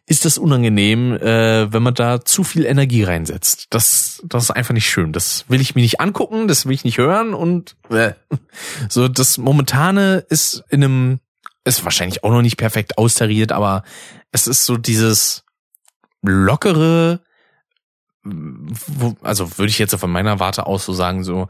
ist 0.07 0.26
das 0.26 0.36
unangenehm, 0.36 1.15
äh, 1.15 1.73
wenn 1.73 1.83
man 1.83 1.94
da 1.94 2.24
zu 2.24 2.44
viel 2.44 2.66
Energie 2.66 3.05
reinsetzt. 3.05 3.68
Das, 3.70 4.23
das 4.24 4.44
ist 4.44 4.50
einfach 4.50 4.74
nicht 4.74 4.89
schön. 4.89 5.12
Das 5.12 5.47
will 5.49 5.62
ich 5.62 5.74
mir 5.74 5.81
nicht 5.81 6.00
angucken, 6.00 6.47
das 6.47 6.66
will 6.66 6.74
ich 6.74 6.84
nicht 6.84 6.99
hören 6.99 7.33
und 7.33 7.76
äh. 7.91 8.12
so 8.91 9.08
das 9.08 9.39
momentane 9.39 10.24
ist 10.28 10.62
in 10.68 10.84
einem 10.84 11.20
ist 11.65 11.84
wahrscheinlich 11.84 12.23
auch 12.23 12.31
noch 12.31 12.42
nicht 12.42 12.58
perfekt 12.58 12.99
austariert, 12.99 13.50
aber 13.50 13.84
es 14.33 14.47
ist 14.47 14.66
so 14.66 14.76
dieses 14.76 15.44
lockere, 16.20 17.20
also 19.22 19.58
würde 19.58 19.70
ich 19.70 19.78
jetzt 19.78 19.94
von 19.94 20.10
meiner 20.10 20.40
Warte 20.40 20.66
aus 20.66 20.84
so 20.84 20.92
sagen, 20.92 21.24
so 21.24 21.48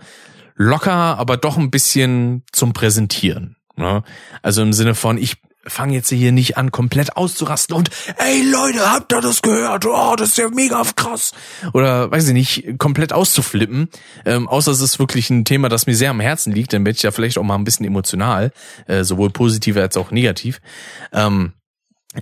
locker, 0.57 1.19
aber 1.19 1.37
doch 1.37 1.57
ein 1.57 1.71
bisschen 1.71 2.43
zum 2.53 2.73
Präsentieren. 2.73 3.57
Ne? 3.77 4.03
Also 4.43 4.63
im 4.63 4.73
Sinne 4.73 4.95
von, 4.95 5.19
ich 5.19 5.37
fange 5.67 5.95
jetzt 5.95 6.11
hier 6.11 6.33
nicht 6.33 6.57
an, 6.57 6.71
komplett 6.71 7.17
auszurasten 7.17 7.75
und 7.75 7.91
ey 8.19 8.43
Leute, 8.43 8.91
habt 8.91 9.13
ihr 9.13 9.21
das 9.21 9.43
gehört? 9.43 9.87
Oh, 9.87 10.15
das 10.17 10.31
ist 10.31 10.39
ja 10.39 10.49
mega 10.51 10.83
krass. 10.95 11.33
Oder 11.73 12.11
weiß 12.11 12.29
ich 12.29 12.35
nicht, 12.35 12.79
komplett 12.79 13.13
auszuflippen. 13.13 13.89
Ähm, 14.25 14.47
außer 14.49 14.73
es 14.73 14.81
ist 14.81 14.99
wirklich 14.99 15.31
ein 15.31 15.45
Thema, 15.45 15.69
das 15.69 15.87
mir 15.87 15.97
sehr 15.97 16.11
am 16.11 16.21
Herzen 16.21 16.53
liegt, 16.53 16.73
dann 16.73 16.85
werde 16.85 16.97
ich 16.97 17.03
ja 17.03 17.11
vielleicht 17.11 17.39
auch 17.39 17.43
mal 17.43 17.55
ein 17.55 17.65
bisschen 17.65 17.87
emotional, 17.87 18.53
äh, 18.87 19.05
sowohl 19.05 19.31
positiv 19.31 19.77
als 19.77 19.97
auch 19.97 20.11
negativ. 20.11 20.61
Ähm, 21.13 21.55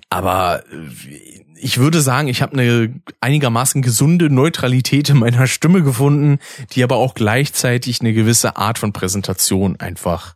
aber 0.08 0.62
äh, 0.70 1.32
ich 1.62 1.78
würde 1.78 2.00
sagen, 2.00 2.26
ich 2.26 2.42
habe 2.42 2.55
eine 2.55 3.00
einigermaßen 3.20 3.82
gesunde 3.82 4.28
Neutralität 4.31 5.08
in 5.08 5.18
meiner 5.18 5.47
Stimme 5.47 5.82
gefunden, 5.82 6.39
die 6.73 6.82
aber 6.82 6.97
auch 6.97 7.15
gleichzeitig 7.15 8.00
eine 8.00 8.12
gewisse 8.12 8.57
Art 8.57 8.78
von 8.78 8.92
Präsentation 8.92 9.76
einfach 9.78 10.34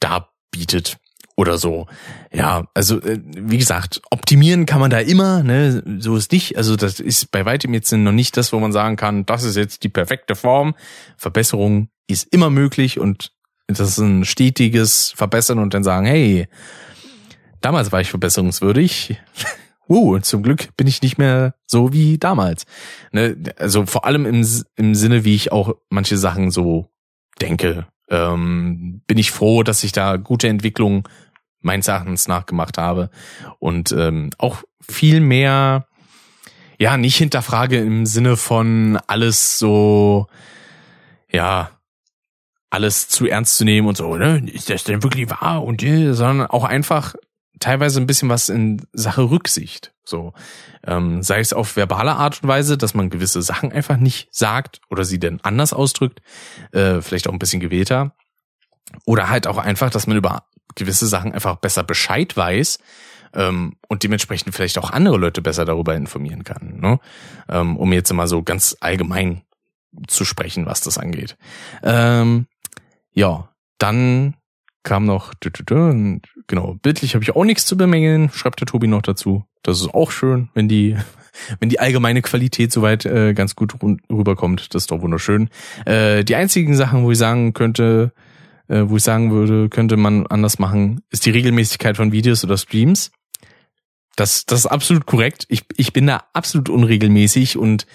darbietet 0.00 0.96
oder 1.36 1.58
so. 1.58 1.86
Ja, 2.32 2.64
also 2.74 3.00
äh, 3.02 3.20
wie 3.22 3.58
gesagt, 3.58 4.00
optimieren 4.10 4.64
kann 4.64 4.80
man 4.80 4.90
da 4.90 4.98
immer, 4.98 5.42
ne, 5.42 5.82
so 5.98 6.16
ist 6.16 6.32
nicht. 6.32 6.56
Also 6.56 6.74
das 6.74 7.00
ist 7.00 7.30
bei 7.30 7.44
weitem 7.44 7.74
jetzt 7.74 7.92
noch 7.92 8.12
nicht 8.12 8.36
das, 8.36 8.52
wo 8.52 8.60
man 8.60 8.72
sagen 8.72 8.96
kann, 8.96 9.26
das 9.26 9.44
ist 9.44 9.56
jetzt 9.56 9.84
die 9.84 9.88
perfekte 9.90 10.34
Form. 10.34 10.74
Verbesserung 11.18 11.88
ist 12.06 12.32
immer 12.32 12.48
möglich 12.48 12.98
und 12.98 13.32
das 13.66 13.80
ist 13.80 13.98
ein 13.98 14.24
stetiges 14.24 15.12
Verbessern 15.14 15.58
und 15.58 15.74
dann 15.74 15.84
sagen, 15.84 16.06
hey, 16.06 16.48
damals 17.60 17.92
war 17.92 18.00
ich 18.00 18.10
verbesserungswürdig. 18.10 19.20
uh, 19.90 20.18
zum 20.20 20.42
Glück 20.42 20.74
bin 20.76 20.86
ich 20.86 21.02
nicht 21.02 21.18
mehr 21.18 21.54
so 21.66 21.92
wie 21.92 22.16
damals. 22.16 22.64
Ne, 23.12 23.36
also 23.58 23.84
vor 23.84 24.06
allem 24.06 24.24
im, 24.24 24.46
im 24.76 24.94
Sinne, 24.94 25.24
wie 25.24 25.34
ich 25.34 25.52
auch 25.52 25.74
manche 25.90 26.16
Sachen 26.16 26.50
so 26.50 26.88
denke, 27.40 27.86
ähm, 28.08 29.02
bin 29.06 29.18
ich 29.18 29.32
froh, 29.32 29.62
dass 29.62 29.84
ich 29.84 29.92
da 29.92 30.16
gute 30.16 30.48
Entwicklungen 30.48 31.04
meines 31.60 31.88
Erachtens 31.88 32.28
nachgemacht 32.28 32.78
habe 32.78 33.10
und 33.58 33.92
ähm, 33.92 34.30
auch 34.38 34.62
viel 34.80 35.20
mehr, 35.20 35.86
ja, 36.78 36.96
nicht 36.96 37.16
hinterfrage 37.16 37.78
im 37.78 38.06
Sinne 38.06 38.36
von 38.36 38.98
alles 39.06 39.58
so, 39.58 40.26
ja, 41.30 41.70
alles 42.70 43.08
zu 43.08 43.26
ernst 43.26 43.58
zu 43.58 43.64
nehmen 43.64 43.88
und 43.88 43.96
so, 43.96 44.16
ne? 44.16 44.42
Ist 44.50 44.70
das 44.70 44.84
denn 44.84 45.02
wirklich 45.02 45.28
wahr? 45.28 45.64
Und 45.64 45.82
sondern 45.82 46.46
auch 46.46 46.64
einfach 46.64 47.14
teilweise 47.60 48.00
ein 48.00 48.06
bisschen 48.06 48.28
was 48.28 48.48
in 48.48 48.82
Sache 48.92 49.30
Rücksicht. 49.30 49.92
So, 50.04 50.32
ähm, 50.84 51.22
sei 51.22 51.38
es 51.40 51.52
auf 51.52 51.76
verbale 51.76 52.16
Art 52.16 52.42
und 52.42 52.48
Weise, 52.48 52.76
dass 52.76 52.94
man 52.94 53.10
gewisse 53.10 53.42
Sachen 53.42 53.70
einfach 53.72 53.96
nicht 53.96 54.34
sagt 54.34 54.80
oder 54.90 55.04
sie 55.04 55.20
denn 55.20 55.40
anders 55.42 55.72
ausdrückt, 55.72 56.20
äh, 56.72 57.00
vielleicht 57.00 57.28
auch 57.28 57.32
ein 57.32 57.38
bisschen 57.38 57.60
gewählter. 57.60 58.12
Oder 59.04 59.28
halt 59.28 59.46
auch 59.46 59.58
einfach, 59.58 59.90
dass 59.90 60.08
man 60.08 60.16
über 60.16 60.44
gewisse 60.74 61.06
Sachen 61.06 61.32
einfach 61.32 61.56
besser 61.56 61.84
Bescheid 61.84 62.36
weiß 62.36 62.80
ähm, 63.34 63.76
und 63.88 64.02
dementsprechend 64.02 64.54
vielleicht 64.54 64.78
auch 64.78 64.90
andere 64.90 65.16
Leute 65.16 65.42
besser 65.42 65.64
darüber 65.64 65.94
informieren 65.94 66.42
kann. 66.42 66.80
Ne? 66.80 66.98
Ähm, 67.48 67.76
um 67.76 67.92
jetzt 67.92 68.12
mal 68.12 68.26
so 68.26 68.42
ganz 68.42 68.76
allgemein 68.80 69.42
zu 70.06 70.24
sprechen, 70.24 70.66
was 70.66 70.80
das 70.80 70.98
angeht. 70.98 71.36
Ähm, 71.82 72.46
ja, 73.12 73.48
dann 73.78 74.34
kam 74.82 75.04
noch, 75.04 75.34
genau, 76.50 76.76
bildlich 76.82 77.14
habe 77.14 77.22
ich 77.22 77.34
auch 77.34 77.44
nichts 77.44 77.64
zu 77.64 77.78
bemängeln, 77.78 78.30
schreibt 78.34 78.60
der 78.60 78.66
Tobi 78.66 78.88
noch 78.88 79.00
dazu. 79.00 79.44
Das 79.62 79.80
ist 79.80 79.94
auch 79.94 80.10
schön, 80.10 80.50
wenn 80.52 80.68
die 80.68 80.96
wenn 81.60 81.70
die 81.70 81.80
allgemeine 81.80 82.20
Qualität 82.20 82.72
soweit 82.72 83.06
äh, 83.06 83.32
ganz 83.32 83.56
gut 83.56 83.74
rüberkommt. 84.10 84.74
Das 84.74 84.82
ist 84.82 84.90
doch 84.90 85.00
wunderschön. 85.00 85.48
Äh, 85.86 86.24
die 86.24 86.34
einzigen 86.34 86.74
Sachen, 86.74 87.04
wo 87.04 87.12
ich 87.12 87.18
sagen 87.18 87.54
könnte, 87.54 88.12
äh, 88.68 88.82
wo 88.84 88.96
ich 88.96 89.02
sagen 89.02 89.30
würde, 89.30 89.68
könnte 89.68 89.96
man 89.96 90.26
anders 90.26 90.58
machen, 90.58 91.02
ist 91.10 91.24
die 91.24 91.30
Regelmäßigkeit 91.30 91.96
von 91.96 92.12
Videos 92.12 92.44
oder 92.44 92.58
Streams. 92.58 93.12
Das, 94.16 94.44
das 94.44 94.60
ist 94.60 94.66
absolut 94.66 95.06
korrekt. 95.06 95.46
Ich, 95.48 95.62
ich 95.76 95.92
bin 95.92 96.06
da 96.06 96.24
absolut 96.32 96.68
unregelmäßig 96.68 97.56
und 97.56 97.86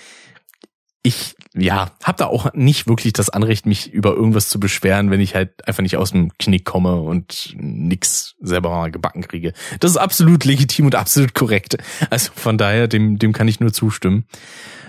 ich, 1.05 1.35
ja, 1.53 1.91
habe 2.03 2.17
da 2.17 2.25
auch 2.25 2.51
nicht 2.53 2.87
wirklich 2.87 3.13
das 3.13 3.29
Anrecht, 3.29 3.65
mich 3.65 3.93
über 3.93 4.13
irgendwas 4.13 4.49
zu 4.49 4.59
beschweren, 4.59 5.11
wenn 5.11 5.21
ich 5.21 5.35
halt 5.35 5.67
einfach 5.67 5.83
nicht 5.83 5.97
aus 5.97 6.11
dem 6.11 6.35
Knick 6.39 6.65
komme 6.65 6.95
und 6.95 7.53
nix 7.57 8.35
selber 8.41 8.71
mal 8.71 8.91
gebacken 8.91 9.21
kriege. 9.21 9.53
Das 9.79 9.91
ist 9.91 9.97
absolut 9.97 10.45
legitim 10.45 10.85
und 10.85 10.95
absolut 10.95 11.35
korrekt. 11.35 11.77
Also 12.09 12.31
von 12.35 12.57
daher, 12.57 12.87
dem, 12.87 13.19
dem 13.19 13.33
kann 13.33 13.47
ich 13.47 13.59
nur 13.59 13.71
zustimmen. 13.71 14.25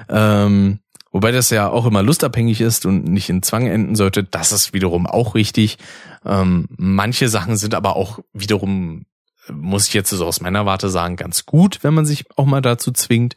Ähm, 0.08 0.80
Wobei 1.12 1.32
das 1.32 1.48
ja 1.48 1.70
auch 1.70 1.86
immer 1.86 2.02
lustabhängig 2.02 2.60
ist 2.60 2.84
und 2.84 3.04
nicht 3.04 3.30
in 3.30 3.42
Zwang 3.42 3.66
enden 3.66 3.94
sollte. 3.94 4.22
Das 4.22 4.52
ist 4.52 4.74
wiederum 4.74 5.06
auch 5.06 5.34
richtig. 5.34 5.78
Ähm, 6.26 6.66
manche 6.76 7.30
Sachen 7.30 7.56
sind 7.56 7.74
aber 7.74 7.96
auch 7.96 8.18
wiederum, 8.34 9.06
muss 9.50 9.88
ich 9.88 9.94
jetzt 9.94 10.10
so 10.10 10.26
aus 10.26 10.42
meiner 10.42 10.66
Warte 10.66 10.90
sagen, 10.90 11.16
ganz 11.16 11.46
gut, 11.46 11.78
wenn 11.80 11.94
man 11.94 12.04
sich 12.04 12.26
auch 12.36 12.44
mal 12.44 12.60
dazu 12.60 12.92
zwingt. 12.92 13.34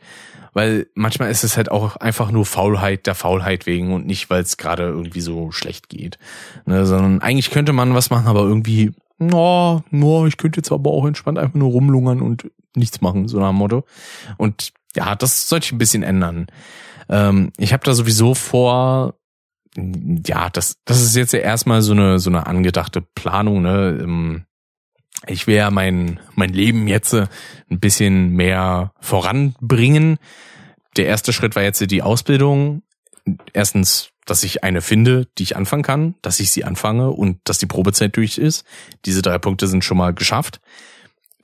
Weil 0.54 0.88
manchmal 0.96 1.30
ist 1.32 1.44
es 1.44 1.58
halt 1.58 1.72
auch 1.72 1.96
einfach 1.98 2.32
nur 2.32 2.46
Faulheit 2.46 3.08
der 3.08 3.16
Faulheit 3.16 3.66
wegen 3.66 3.94
und 3.94 4.06
nicht, 4.06 4.30
weil 4.30 4.42
es 4.42 4.58
gerade 4.58 4.84
irgendwie 4.84 5.22
so 5.22 5.52
schlecht 5.52 5.90
geht. 5.90 6.18
Ne, 6.66 6.86
sondern 6.86 7.22
eigentlich 7.22 7.52
könnte 7.52 7.74
man 7.74 7.94
was 7.94 8.10
machen, 8.10 8.28
aber 8.28 8.42
irgendwie, 8.42 8.92
no, 9.18 9.84
no, 9.92 10.26
ich 10.26 10.38
könnte 10.38 10.60
jetzt 10.60 10.72
aber 10.72 10.92
auch 10.92 11.06
entspannt 11.06 11.38
einfach 11.38 11.56
nur 11.56 11.72
rumlungern 11.72 12.22
und 12.22 12.50
nichts 12.76 13.02
machen, 13.02 13.28
so 13.28 13.40
nach 13.40 13.50
dem 13.50 13.58
Motto. 13.58 13.86
Und 14.38 14.72
ja, 14.96 15.16
das 15.16 15.48
sollte 15.48 15.66
ich 15.66 15.72
ein 15.72 15.78
bisschen 15.78 16.04
ändern. 16.04 16.48
Ähm, 17.10 17.52
ich 17.58 17.74
habe 17.74 17.84
da 17.84 17.94
sowieso 17.94 18.34
vor, 18.34 19.16
ja, 19.76 20.50
das, 20.50 20.78
das 20.86 21.02
ist 21.02 21.16
jetzt 21.16 21.34
ja 21.34 21.40
erstmal 21.40 21.82
so 21.82 21.94
eine, 21.94 22.20
so 22.20 22.30
eine 22.30 22.48
angedachte 22.48 23.02
Planung, 23.02 23.62
ne? 23.62 24.00
Ähm, 24.02 24.46
ich 25.28 25.48
will 25.48 25.56
ja 25.56 25.72
mein, 25.72 26.20
mein 26.36 26.50
Leben 26.50 26.88
jetzt 26.88 27.14
äh, 27.14 27.28
ein 27.70 27.80
bisschen 27.80 28.32
mehr 28.32 28.94
voranbringen. 29.00 30.18
Der 30.98 31.06
erste 31.06 31.34
Schritt 31.34 31.56
war 31.56 31.64
jetzt 31.64 31.80
die 31.92 32.02
Ausbildung. 32.02 32.84
Erstens, 33.54 34.10
dass 34.26 34.44
ich 34.44 34.64
eine 34.64 34.82
finde, 34.82 35.28
die 35.38 35.44
ich 35.44 35.56
anfangen 35.56 35.84
kann, 35.84 36.16
dass 36.22 36.40
ich 36.40 36.52
sie 36.52 36.64
anfange 36.64 37.12
und 37.12 37.40
dass 37.44 37.58
die 37.58 37.66
Probezeit 37.66 38.16
durch 38.16 38.38
ist. 38.38 38.66
Diese 39.06 39.22
drei 39.22 39.38
Punkte 39.38 39.68
sind 39.68 39.84
schon 39.84 39.98
mal 39.98 40.14
geschafft. 40.14 40.62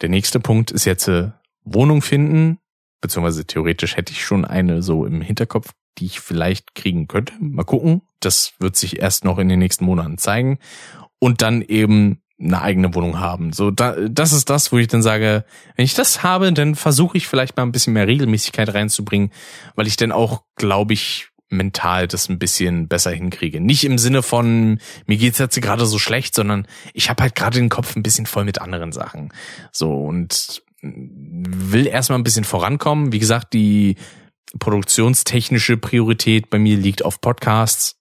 Der 0.01 0.09
nächste 0.09 0.39
Punkt 0.39 0.71
ist 0.71 0.85
jetzt 0.85 1.07
äh, 1.07 1.31
Wohnung 1.63 2.01
finden 2.01 2.59
beziehungsweise 3.05 3.45
theoretisch 3.45 3.97
hätte 3.97 4.11
ich 4.11 4.25
schon 4.25 4.45
eine 4.45 4.81
so 4.81 5.05
im 5.05 5.21
Hinterkopf, 5.21 5.73
die 5.99 6.05
ich 6.05 6.19
vielleicht 6.19 6.73
kriegen 6.73 7.07
könnte. 7.07 7.33
Mal 7.39 7.63
gucken. 7.63 8.01
Das 8.19 8.53
wird 8.57 8.75
sich 8.75 8.99
erst 8.99 9.23
noch 9.25 9.37
in 9.37 9.47
den 9.47 9.59
nächsten 9.59 9.85
Monaten 9.85 10.17
zeigen. 10.17 10.57
Und 11.19 11.43
dann 11.43 11.61
eben 11.61 12.23
eine 12.39 12.61
eigene 12.61 12.93
Wohnung 12.93 13.19
haben. 13.19 13.53
So, 13.53 13.71
da, 13.71 13.95
das 14.09 14.33
ist 14.33 14.49
das, 14.49 14.71
wo 14.71 14.77
ich 14.77 14.87
dann 14.87 15.01
sage, 15.01 15.45
wenn 15.75 15.85
ich 15.85 15.93
das 15.93 16.23
habe, 16.23 16.51
dann 16.51 16.75
versuche 16.75 17.17
ich 17.17 17.27
vielleicht 17.27 17.55
mal 17.55 17.63
ein 17.63 17.71
bisschen 17.71 17.93
mehr 17.93 18.07
Regelmäßigkeit 18.07 18.73
reinzubringen, 18.73 19.31
weil 19.75 19.87
ich 19.87 19.95
dann 19.95 20.11
auch, 20.11 20.43
glaube 20.55 20.93
ich, 20.93 21.29
mental 21.49 22.07
das 22.07 22.27
ein 22.27 22.39
bisschen 22.39 22.87
besser 22.87 23.11
hinkriege. 23.11 23.61
Nicht 23.61 23.83
im 23.83 23.97
Sinne 23.97 24.23
von, 24.23 24.79
mir 25.05 25.17
geht's 25.17 25.37
jetzt 25.37 25.59
gerade 25.61 25.85
so 25.85 25.99
schlecht, 25.99 26.35
sondern 26.35 26.67
ich 26.93 27.09
habe 27.09 27.23
halt 27.23 27.35
gerade 27.35 27.59
den 27.59 27.69
Kopf 27.69 27.95
ein 27.95 28.03
bisschen 28.03 28.25
voll 28.25 28.45
mit 28.45 28.59
anderen 28.59 28.91
Sachen. 28.91 29.31
So, 29.71 29.93
und 29.93 30.63
will 30.81 31.87
erstmal 31.87 32.19
ein 32.19 32.23
bisschen 32.23 32.43
vorankommen. 32.43 33.11
Wie 33.11 33.19
gesagt, 33.19 33.53
die 33.53 33.95
produktionstechnische 34.59 35.77
Priorität 35.77 36.49
bei 36.49 36.59
mir 36.59 36.77
liegt 36.77 37.03
auf 37.03 37.21
Podcasts. 37.21 37.97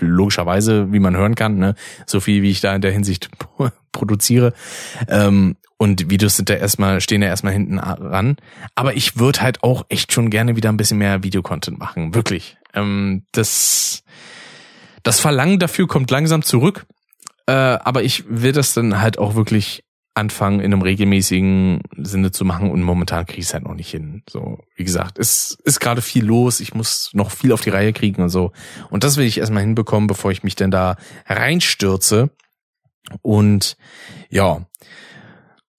Logischerweise, 0.00 0.92
wie 0.92 0.98
man 0.98 1.16
hören 1.16 1.34
kann, 1.34 1.58
ne? 1.58 1.74
so 2.06 2.20
viel 2.20 2.42
wie 2.42 2.50
ich 2.50 2.60
da 2.60 2.74
in 2.74 2.82
der 2.82 2.92
Hinsicht 2.92 3.28
produziere. 3.92 4.52
Ähm, 5.08 5.56
und 5.76 6.10
Videos 6.10 6.36
sind 6.36 6.48
da 6.48 6.54
erstmal, 6.54 7.00
stehen 7.00 7.22
da 7.22 7.26
erstmal 7.26 7.52
hinten 7.52 7.78
ran. 7.78 8.36
Aber 8.76 8.94
ich 8.94 9.18
würde 9.18 9.40
halt 9.40 9.64
auch 9.64 9.84
echt 9.88 10.12
schon 10.12 10.30
gerne 10.30 10.54
wieder 10.54 10.68
ein 10.68 10.76
bisschen 10.76 10.98
mehr 10.98 11.24
Videocontent 11.24 11.78
machen. 11.78 12.14
Wirklich. 12.14 12.56
Ähm, 12.72 13.24
das, 13.32 14.04
das 15.02 15.18
Verlangen 15.18 15.58
dafür 15.58 15.88
kommt 15.88 16.10
langsam 16.10 16.42
zurück. 16.42 16.86
Äh, 17.46 17.52
aber 17.52 18.04
ich 18.04 18.24
will 18.28 18.52
das 18.52 18.74
dann 18.74 19.00
halt 19.00 19.18
auch 19.18 19.34
wirklich 19.34 19.82
anfangen, 20.14 20.60
in 20.60 20.72
einem 20.72 20.82
regelmäßigen 20.82 21.82
Sinne 21.96 22.32
zu 22.32 22.44
machen 22.44 22.70
und 22.70 22.82
momentan 22.82 23.24
kriege 23.26 23.40
ich 23.40 23.46
es 23.46 23.54
halt 23.54 23.64
noch 23.64 23.74
nicht 23.74 23.90
hin. 23.90 24.22
So, 24.28 24.58
wie 24.76 24.84
gesagt, 24.84 25.18
es 25.18 25.56
ist 25.64 25.80
gerade 25.80 26.02
viel 26.02 26.24
los, 26.24 26.60
ich 26.60 26.74
muss 26.74 27.10
noch 27.14 27.30
viel 27.30 27.52
auf 27.52 27.62
die 27.62 27.70
Reihe 27.70 27.92
kriegen 27.92 28.22
und 28.22 28.28
so. 28.28 28.52
Und 28.90 29.04
das 29.04 29.16
will 29.16 29.24
ich 29.24 29.38
erstmal 29.38 29.62
hinbekommen, 29.62 30.06
bevor 30.06 30.30
ich 30.30 30.42
mich 30.42 30.54
denn 30.54 30.70
da 30.70 30.96
reinstürze. 31.26 32.30
Und 33.22 33.76
ja, 34.28 34.66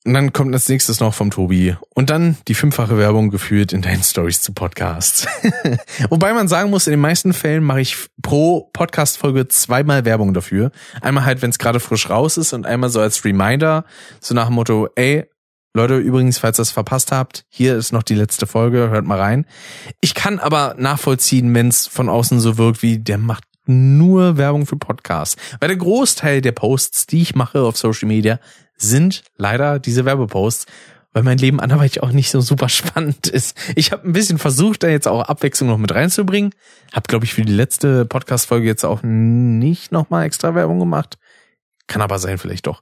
und 0.06 0.14
dann 0.14 0.34
kommt 0.34 0.54
als 0.54 0.68
nächstes 0.68 1.00
noch 1.00 1.14
vom 1.14 1.32
Tobi. 1.32 1.78
Und 1.94 2.10
dann 2.10 2.38
die 2.50 2.56
fünffache 2.56 2.98
Werbung 2.98 3.30
geführt 3.30 3.72
in 3.72 3.82
deinen 3.82 4.04
Stories 4.04 4.42
zu 4.42 4.52
Podcasts. 4.52 5.28
Wobei 6.10 6.34
man 6.34 6.50
sagen 6.50 6.70
muss, 6.70 6.88
in 6.88 6.92
den 6.92 7.00
meisten 7.00 7.32
Fällen 7.32 7.64
mache 7.64 7.80
ich 7.82 7.96
pro 8.22 8.70
Podcast-Folge 8.74 9.48
zweimal 9.48 10.04
Werbung 10.04 10.34
dafür. 10.34 10.72
Einmal 11.02 11.24
halt, 11.24 11.42
wenn 11.42 11.52
es 11.52 11.60
gerade 11.60 11.80
frisch 11.80 12.10
raus 12.10 12.38
ist 12.38 12.52
und 12.52 12.66
einmal 12.66 12.90
so 12.90 13.00
als 13.00 13.24
Reminder, 13.24 13.86
so 14.20 14.36
nach 14.36 14.48
dem 14.48 14.56
Motto, 14.56 14.90
ey, 14.96 15.26
Leute, 15.74 15.98
übrigens, 15.98 16.38
falls 16.38 16.60
ihr 16.60 16.64
es 16.64 16.72
verpasst 16.72 17.12
habt, 17.12 17.46
hier 17.50 17.78
ist 17.78 17.94
noch 17.94 18.04
die 18.04 18.14
letzte 18.14 18.46
Folge, 18.46 18.90
hört 18.90 19.06
mal 19.06 19.20
rein. 19.20 19.46
Ich 20.02 20.14
kann 20.14 20.38
aber 20.38 20.76
nachvollziehen, 20.78 21.54
wenn 21.56 21.70
es 21.70 21.88
von 21.88 22.10
außen 22.10 22.42
so 22.42 22.58
wirkt 22.58 22.84
wie, 22.84 23.00
der 23.00 23.18
macht 23.18 23.46
nur 23.66 24.38
Werbung 24.38 24.66
für 24.66 24.76
Podcasts. 24.76 25.38
Weil 25.60 25.70
der 25.70 25.78
Großteil 25.78 26.42
der 26.42 26.52
Posts, 26.52 27.08
die 27.08 27.22
ich 27.22 27.36
mache 27.36 27.62
auf 27.62 27.78
Social 27.78 28.08
Media, 28.08 28.40
sind 28.78 29.24
leider 29.38 29.80
diese 29.80 30.06
Werbeposts, 30.06 30.66
weil 31.14 31.24
mein 31.24 31.38
Leben 31.38 31.60
anderweitig 31.60 32.02
auch 32.02 32.12
nicht 32.12 32.32
so 32.32 32.42
super 32.42 32.70
spannend 32.70 33.28
ist. 33.28 33.58
Ich 33.76 33.92
habe 33.92 34.08
ein 34.08 34.14
bisschen 34.14 34.38
versucht, 34.40 34.84
da 34.84 34.88
jetzt 34.88 35.08
auch 35.08 35.22
Abwechslung 35.24 35.70
noch 35.70 35.78
mit 35.78 35.94
reinzubringen. 35.94 36.54
Hab, 36.92 37.08
glaube 37.08 37.26
ich, 37.26 37.34
für 37.34 37.44
die 37.44 37.54
letzte 37.54 38.06
Podcast-Folge 38.06 38.68
jetzt 38.68 38.84
auch 38.84 39.02
nicht 39.04 39.92
nochmal 39.92 40.26
extra 40.26 40.56
Werbung 40.56 40.80
gemacht. 40.80 41.18
Kann 41.88 42.02
aber 42.02 42.18
sein, 42.18 42.38
vielleicht 42.38 42.68
doch. 42.68 42.82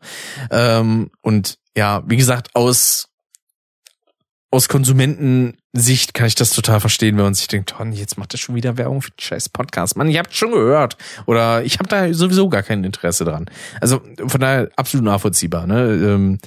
Ähm, 0.49 1.11
und 1.21 1.57
ja, 1.75 2.03
wie 2.05 2.17
gesagt, 2.17 2.55
aus 2.55 3.10
aus 4.51 4.67
Konsumentensicht 4.67 6.13
kann 6.13 6.27
ich 6.27 6.35
das 6.35 6.49
total 6.51 6.81
verstehen, 6.81 7.15
wenn 7.15 7.23
man 7.23 7.33
sich 7.33 7.47
denkt, 7.47 7.73
oh, 7.80 7.83
jetzt 7.85 8.17
macht 8.17 8.33
er 8.33 8.38
schon 8.38 8.53
wieder 8.53 8.77
Werbung 8.77 9.01
für 9.01 9.11
den 9.11 9.21
scheiß 9.21 9.49
Podcast. 9.49 9.95
Mann, 9.95 10.09
ihr 10.09 10.19
habt 10.19 10.35
schon 10.35 10.51
gehört. 10.51 10.97
Oder 11.25 11.63
ich 11.63 11.80
habe 11.80 11.88
da 11.88 12.13
sowieso 12.13 12.49
gar 12.49 12.61
kein 12.61 12.83
Interesse 12.83 13.23
dran. 13.23 13.45
Also 13.80 14.01
von 14.27 14.41
daher 14.41 14.69
absolut 14.75 15.05
nachvollziehbar. 15.05 15.67
Ne? 15.67 15.81
Ähm, 15.93 16.39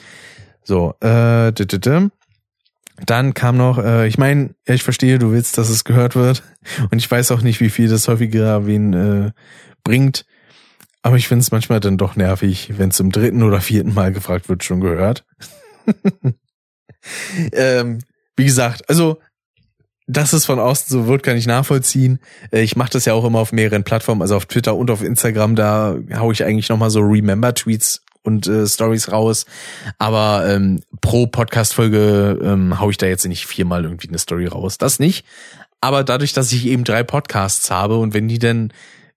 so, 0.62 0.94
äh, 1.00 1.52
dann 3.07 3.34
kam 3.34 3.57
noch, 3.57 3.78
äh, 3.78 4.07
ich 4.07 4.18
meine, 4.18 4.55
ich 4.66 4.83
verstehe, 4.83 5.18
du 5.18 5.33
willst, 5.33 5.57
dass 5.57 5.70
es 5.70 5.84
gehört 5.84 6.15
wird. 6.15 6.42
Und 6.91 6.99
ich 6.99 7.10
weiß 7.10 7.33
auch 7.33 7.41
nicht, 7.41 7.60
wie 7.60 7.70
viel 7.70 7.89
das 7.89 8.07
häufiger 8.07 8.66
wen 8.66 8.92
äh, 8.92 9.33
bringt. 9.83 10.26
Aber 11.02 11.16
ich 11.16 11.26
finde 11.26 11.41
es 11.41 11.52
manchmal 11.52 11.81
dann 11.81 11.97
doch 11.97 12.16
nervig, 12.16 12.74
wenn 12.76 12.91
zum 12.91 13.12
dritten 13.12 13.42
oder 13.42 13.62
vierten 13.62 13.94
Mal 13.94 14.12
gefragt 14.12 14.50
wird, 14.50 14.62
schon 14.62 14.81
gehört. 14.81 15.24
ähm, 17.52 18.00
wie 18.36 18.44
gesagt, 18.44 18.88
also 18.88 19.18
dass 20.06 20.34
es 20.34 20.44
von 20.44 20.58
außen 20.58 20.86
so 20.88 21.06
wird, 21.06 21.22
kann 21.22 21.36
ich 21.36 21.46
nachvollziehen. 21.46 22.18
Äh, 22.50 22.62
ich 22.62 22.76
mache 22.76 22.90
das 22.90 23.04
ja 23.04 23.14
auch 23.14 23.24
immer 23.24 23.38
auf 23.38 23.52
mehreren 23.52 23.84
Plattformen, 23.84 24.22
also 24.22 24.36
auf 24.36 24.46
Twitter 24.46 24.76
und 24.76 24.90
auf 24.90 25.02
Instagram. 25.02 25.56
Da 25.56 25.96
hau 26.16 26.30
ich 26.30 26.44
eigentlich 26.44 26.68
nochmal 26.68 26.90
so 26.90 27.00
Remember-Tweets 27.00 28.02
und 28.22 28.46
äh, 28.46 28.66
Stories 28.66 29.12
raus. 29.12 29.46
Aber 29.98 30.46
ähm, 30.48 30.80
pro 31.00 31.26
Podcast-Folge 31.26 32.38
ähm, 32.42 32.78
hau 32.80 32.90
ich 32.90 32.98
da 32.98 33.06
jetzt 33.06 33.26
nicht 33.26 33.46
viermal 33.46 33.84
irgendwie 33.84 34.08
eine 34.08 34.18
Story 34.18 34.46
raus. 34.46 34.78
Das 34.78 34.98
nicht. 34.98 35.24
Aber 35.80 36.04
dadurch, 36.04 36.32
dass 36.32 36.52
ich 36.52 36.66
eben 36.66 36.84
drei 36.84 37.02
Podcasts 37.02 37.70
habe 37.70 37.98
und 37.98 38.14
wenn 38.14 38.28
die 38.28 38.38
dann 38.38 38.72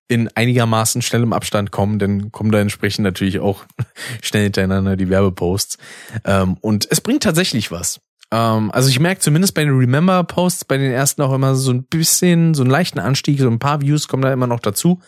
in 0.08 0.30
einigermaßen 0.36 1.02
schnellem 1.02 1.34
Abstand 1.34 1.72
kommen, 1.72 2.00
dann 2.00 2.32
kommen 2.32 2.52
da 2.52 2.60
entsprechend 2.60 3.04
natürlich 3.04 3.40
auch 3.40 3.66
schnell 4.22 4.44
hintereinander 4.44 4.96
die 4.96 5.10
Werbeposts. 5.10 5.78
Ähm, 6.24 6.58
und 6.62 6.88
es 6.90 7.02
bringt 7.02 7.24
tatsächlich 7.24 7.72
was. 7.72 8.00
Ähm, 8.32 8.72
also 8.72 8.90
ich 8.90 9.00
merke 9.00 9.22
zumindest 9.22 9.54
bei 9.54 9.64
den 9.64 9.78
Remember-Posts, 9.78 10.66
bei 10.66 10.78
den 10.78 10.92
ersten 10.92 11.22
auch 11.22 11.34
immer 11.34 11.56
so 11.56 11.72
ein 11.72 11.84
bisschen, 11.84 12.54
so 12.54 12.64
einen 12.64 12.72
leichten 12.72 13.00
Anstieg, 13.00 13.40
so 13.40 13.50
ein 13.50 13.60
paar 13.60 13.82
Views 13.82 14.08
kommen 14.08 14.24
da 14.24 14.32
immer 14.32 14.48
noch 14.48 14.60
dazu. 14.60 15.02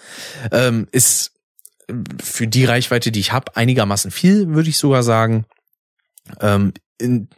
Ähm, 0.51 0.87
ist 0.91 1.33
für 2.21 2.47
die 2.47 2.65
Reichweite, 2.65 3.11
die 3.11 3.19
ich 3.19 3.31
habe, 3.31 3.55
einigermaßen 3.55 4.11
viel, 4.11 4.49
würde 4.49 4.69
ich 4.69 4.77
sogar 4.77 5.03
sagen. 5.03 5.45
Ähm, 6.39 6.73
in 6.99 7.29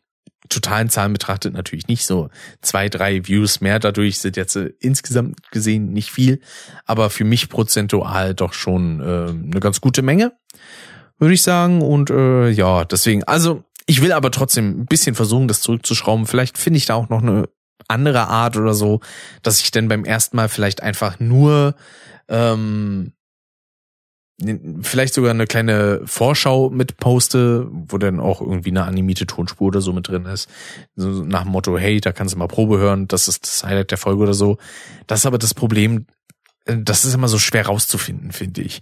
totalen 0.51 0.89
Zahlen 0.89 1.13
betrachtet 1.13 1.53
natürlich 1.53 1.87
nicht 1.87 2.05
so 2.05 2.29
zwei, 2.61 2.89
drei 2.89 3.27
Views 3.27 3.61
mehr. 3.61 3.79
Dadurch 3.79 4.19
sind 4.19 4.37
jetzt 4.37 4.55
äh, 4.55 4.73
insgesamt 4.79 5.51
gesehen 5.51 5.91
nicht 5.93 6.11
viel, 6.11 6.41
aber 6.85 7.09
für 7.09 7.23
mich 7.23 7.49
prozentual 7.49 8.33
doch 8.35 8.53
schon 8.53 8.99
äh, 8.99 9.29
eine 9.29 9.59
ganz 9.59 9.81
gute 9.81 10.01
Menge, 10.01 10.33
würde 11.17 11.33
ich 11.33 11.41
sagen. 11.41 11.81
Und 11.81 12.09
äh, 12.09 12.49
ja, 12.49 12.85
deswegen, 12.85 13.23
also 13.23 13.63
ich 13.87 14.01
will 14.01 14.11
aber 14.11 14.31
trotzdem 14.31 14.81
ein 14.81 14.85
bisschen 14.85 15.15
versuchen, 15.15 15.47
das 15.47 15.61
zurückzuschrauben. 15.61 16.27
Vielleicht 16.27 16.57
finde 16.57 16.77
ich 16.77 16.85
da 16.85 16.95
auch 16.95 17.09
noch 17.09 17.21
eine 17.21 17.49
andere 17.87 18.27
Art 18.27 18.57
oder 18.57 18.73
so, 18.73 19.01
dass 19.41 19.61
ich 19.61 19.71
dann 19.71 19.87
beim 19.87 20.05
ersten 20.05 20.37
Mal 20.37 20.49
vielleicht 20.49 20.83
einfach 20.83 21.19
nur 21.19 21.75
ähm, 22.27 23.13
vielleicht 24.81 25.13
sogar 25.13 25.31
eine 25.31 25.45
kleine 25.45 26.01
Vorschau 26.05 26.69
mit 26.69 26.97
poste, 26.97 27.67
wo 27.71 27.97
dann 27.97 28.19
auch 28.19 28.41
irgendwie 28.41 28.69
eine 28.69 28.83
animierte 28.83 29.25
Tonspur 29.25 29.67
oder 29.67 29.81
so 29.81 29.93
mit 29.93 30.07
drin 30.07 30.25
ist. 30.25 30.49
So 30.95 31.09
nach 31.23 31.43
dem 31.43 31.51
Motto, 31.51 31.77
hey, 31.77 31.99
da 32.01 32.11
kannst 32.11 32.33
du 32.33 32.37
mal 32.37 32.47
Probe 32.47 32.77
hören, 32.77 33.07
das 33.07 33.27
ist 33.27 33.43
das 33.43 33.63
Highlight 33.63 33.91
der 33.91 33.97
Folge 33.97 34.23
oder 34.23 34.33
so. 34.33 34.57
Das 35.07 35.19
ist 35.19 35.25
aber 35.25 35.37
das 35.37 35.53
Problem, 35.53 36.05
äh, 36.65 36.77
das 36.77 37.05
ist 37.05 37.13
immer 37.13 37.27
so 37.27 37.39
schwer 37.39 37.65
rauszufinden, 37.65 38.31
finde 38.31 38.61
ich. 38.61 38.81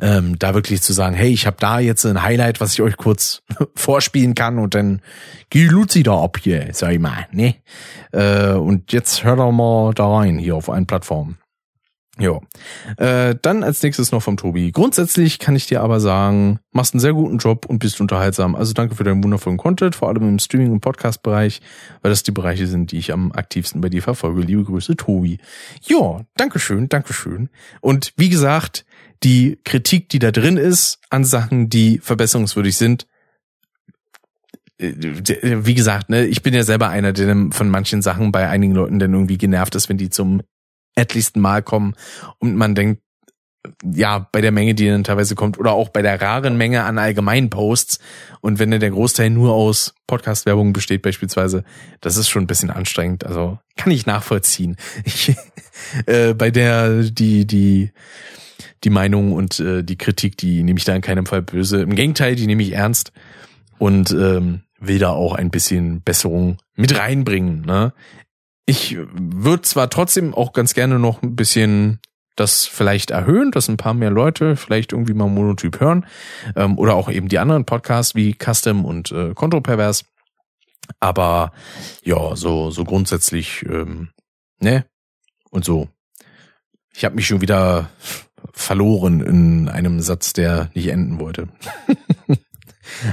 Ähm, 0.00 0.38
da 0.38 0.54
wirklich 0.54 0.82
zu 0.82 0.92
sagen, 0.92 1.14
hey, 1.14 1.30
ich 1.30 1.46
habe 1.46 1.56
da 1.58 1.80
jetzt 1.80 2.04
ein 2.04 2.22
Highlight, 2.22 2.60
was 2.60 2.72
ich 2.72 2.82
euch 2.82 2.96
kurz 2.96 3.42
vorspielen 3.74 4.34
kann 4.34 4.58
und 4.58 4.74
dann 4.74 5.00
geh 5.50 5.66
Luzi 5.66 6.02
da 6.02 6.22
ab 6.22 6.38
hier, 6.42 6.68
sag 6.72 6.92
ich 6.92 7.00
mal, 7.00 7.26
ne? 7.32 7.56
Äh, 8.12 8.52
und 8.52 8.92
jetzt 8.92 9.24
hör 9.24 9.36
doch 9.36 9.52
mal 9.52 9.92
da 9.94 10.06
rein 10.06 10.38
hier 10.38 10.56
auf 10.56 10.68
allen 10.68 10.86
Plattformen. 10.86 11.38
Jo. 12.20 12.42
Äh, 12.96 13.36
dann 13.42 13.62
als 13.62 13.82
nächstes 13.82 14.10
noch 14.10 14.22
vom 14.22 14.36
Tobi. 14.36 14.72
Grundsätzlich 14.72 15.38
kann 15.38 15.54
ich 15.54 15.66
dir 15.66 15.82
aber 15.82 16.00
sagen, 16.00 16.58
machst 16.72 16.94
einen 16.94 17.00
sehr 17.00 17.12
guten 17.12 17.38
Job 17.38 17.66
und 17.66 17.78
bist 17.78 18.00
unterhaltsam. 18.00 18.56
Also 18.56 18.72
danke 18.72 18.96
für 18.96 19.04
deinen 19.04 19.22
wundervollen 19.22 19.56
Content, 19.56 19.94
vor 19.94 20.08
allem 20.08 20.28
im 20.28 20.38
Streaming- 20.40 20.72
und 20.72 20.80
Podcast-Bereich, 20.80 21.60
weil 22.02 22.10
das 22.10 22.24
die 22.24 22.32
Bereiche 22.32 22.66
sind, 22.66 22.90
die 22.90 22.98
ich 22.98 23.12
am 23.12 23.30
aktivsten 23.30 23.80
bei 23.80 23.88
dir 23.88 24.02
verfolge. 24.02 24.40
Liebe 24.40 24.64
Grüße, 24.64 24.96
Tobi. 24.96 25.38
Ja, 25.82 26.22
Dankeschön, 26.36 26.88
Dankeschön. 26.88 27.50
Und 27.80 28.12
wie 28.16 28.28
gesagt, 28.28 28.84
die 29.22 29.58
Kritik, 29.64 30.08
die 30.08 30.18
da 30.18 30.32
drin 30.32 30.56
ist, 30.56 30.98
an 31.10 31.24
Sachen, 31.24 31.70
die 31.70 31.98
verbesserungswürdig 31.98 32.76
sind, 32.76 33.06
äh, 34.78 34.92
wie 34.96 35.74
gesagt, 35.74 36.08
ne, 36.10 36.26
ich 36.26 36.42
bin 36.42 36.54
ja 36.54 36.64
selber 36.64 36.88
einer, 36.88 37.12
der 37.12 37.48
von 37.50 37.68
manchen 37.68 38.02
Sachen 38.02 38.32
bei 38.32 38.48
einigen 38.48 38.74
Leuten 38.74 38.98
dann 38.98 39.12
irgendwie 39.12 39.38
genervt 39.38 39.76
ist, 39.76 39.88
wenn 39.88 39.98
die 39.98 40.10
zum 40.10 40.42
etlichsten 40.98 41.40
Mal 41.40 41.62
kommen 41.62 41.94
und 42.38 42.54
man 42.56 42.74
denkt, 42.74 43.02
ja, 43.84 44.28
bei 44.32 44.40
der 44.40 44.52
Menge, 44.52 44.74
die 44.74 44.86
dann 44.86 45.04
teilweise 45.04 45.34
kommt, 45.34 45.58
oder 45.58 45.72
auch 45.72 45.88
bei 45.88 46.02
der 46.02 46.20
raren 46.20 46.56
Menge 46.56 46.84
an 46.84 46.98
allgemeinen 46.98 47.50
Posts. 47.50 47.98
Und 48.40 48.58
wenn 48.58 48.70
der 48.70 48.90
Großteil 48.90 49.30
nur 49.30 49.52
aus 49.52 49.94
Podcast-Werbung 50.06 50.72
besteht, 50.72 51.02
beispielsweise, 51.02 51.64
das 52.00 52.16
ist 52.16 52.28
schon 52.28 52.44
ein 52.44 52.46
bisschen 52.46 52.70
anstrengend. 52.70 53.26
Also 53.26 53.58
kann 53.76 53.92
ich 53.92 54.06
nachvollziehen. 54.06 54.76
Ich, 55.04 55.34
äh, 56.06 56.34
bei 56.34 56.50
der, 56.50 57.02
die, 57.04 57.46
die, 57.46 57.92
die 58.84 58.90
Meinung 58.90 59.32
und 59.32 59.60
äh, 59.60 59.82
die 59.82 59.96
Kritik, 59.96 60.36
die 60.36 60.62
nehme 60.62 60.78
ich 60.78 60.84
da 60.84 60.94
in 60.94 61.02
keinem 61.02 61.26
Fall 61.26 61.42
böse. 61.42 61.82
Im 61.82 61.94
Gegenteil, 61.94 62.34
die 62.34 62.46
nehme 62.46 62.62
ich 62.62 62.72
ernst 62.72 63.12
und 63.78 64.10
ähm, 64.10 64.62
will 64.80 64.98
da 64.98 65.10
auch 65.10 65.34
ein 65.34 65.50
bisschen 65.50 66.02
Besserung 66.02 66.58
mit 66.74 66.96
reinbringen. 66.98 67.62
Ne? 67.62 67.92
Ich 68.68 68.98
würde 68.98 69.62
zwar 69.62 69.88
trotzdem 69.88 70.34
auch 70.34 70.52
ganz 70.52 70.74
gerne 70.74 70.98
noch 70.98 71.22
ein 71.22 71.36
bisschen 71.36 72.00
das 72.36 72.66
vielleicht 72.66 73.10
erhöhen, 73.10 73.50
dass 73.50 73.66
ein 73.66 73.78
paar 73.78 73.94
mehr 73.94 74.10
Leute 74.10 74.56
vielleicht 74.56 74.92
irgendwie 74.92 75.14
mal 75.14 75.26
Monotyp 75.26 75.80
hören 75.80 76.04
ähm, 76.54 76.76
oder 76.76 76.94
auch 76.94 77.10
eben 77.10 77.28
die 77.28 77.38
anderen 77.38 77.64
Podcasts 77.64 78.14
wie 78.14 78.34
Custom 78.34 78.84
und 78.84 79.10
äh, 79.10 79.32
Kontropervers. 79.32 80.04
Aber 81.00 81.52
ja, 82.04 82.36
so 82.36 82.70
so 82.70 82.84
grundsätzlich 82.84 83.64
ähm, 83.66 84.10
ne 84.60 84.84
und 85.48 85.64
so. 85.64 85.88
Ich 86.92 87.06
habe 87.06 87.14
mich 87.14 87.26
schon 87.26 87.40
wieder 87.40 87.88
verloren 88.52 89.22
in 89.22 89.70
einem 89.70 90.02
Satz, 90.02 90.34
der 90.34 90.68
nicht 90.74 90.88
enden 90.88 91.20
wollte. 91.20 91.48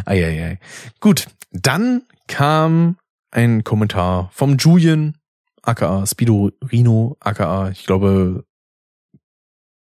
Eieiei. 0.05 0.59
Gut, 0.99 1.27
dann 1.51 2.01
kam 2.27 2.97
ein 3.31 3.63
Kommentar 3.63 4.29
vom 4.33 4.57
Julian 4.57 5.15
aka 5.65 6.05
Speedo 6.05 6.51
Rino, 6.71 7.17
aka, 7.19 7.69
ich 7.69 7.85
glaube, 7.85 8.45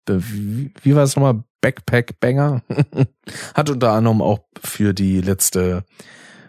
wie, 0.07 0.73
wie 0.83 0.95
war 0.95 1.05
es 1.05 1.17
nochmal? 1.17 1.43
Backpack 1.61 2.21
Banger. 2.21 2.63
Hat 3.55 3.71
unter 3.71 3.93
anderem 3.93 4.21
auch 4.21 4.41
für 4.63 4.93
die 4.93 5.23
letzte 5.23 5.85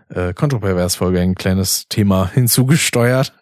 äh, 0.10 0.34
Kontropervers-Folge 0.34 1.22
ein 1.22 1.36
kleines 1.36 1.88
Thema 1.88 2.30
hinzugesteuert. 2.34 3.34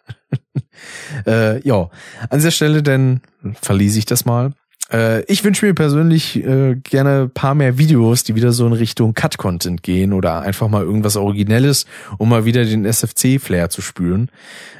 äh, 1.26 1.66
ja, 1.66 1.90
an 2.30 2.38
dieser 2.38 2.52
Stelle 2.52 2.82
denn 2.82 3.22
verließ 3.60 3.96
ich 3.96 4.06
das 4.06 4.24
mal. 4.24 4.52
Äh, 4.92 5.24
ich 5.24 5.44
wünsche 5.44 5.66
mir 5.66 5.74
persönlich 5.74 6.36
äh, 6.44 6.76
gerne 6.76 7.28
paar 7.28 7.54
mehr 7.54 7.78
Videos, 7.78 8.24
die 8.24 8.34
wieder 8.34 8.52
so 8.52 8.66
in 8.66 8.72
Richtung 8.72 9.14
Cut-Content 9.14 9.82
gehen 9.82 10.12
oder 10.12 10.40
einfach 10.40 10.68
mal 10.68 10.82
irgendwas 10.82 11.16
Originelles, 11.16 11.86
um 12.18 12.28
mal 12.28 12.44
wieder 12.44 12.64
den 12.64 12.84
SFC-Flair 12.84 13.70
zu 13.70 13.82
spüren. 13.82 14.30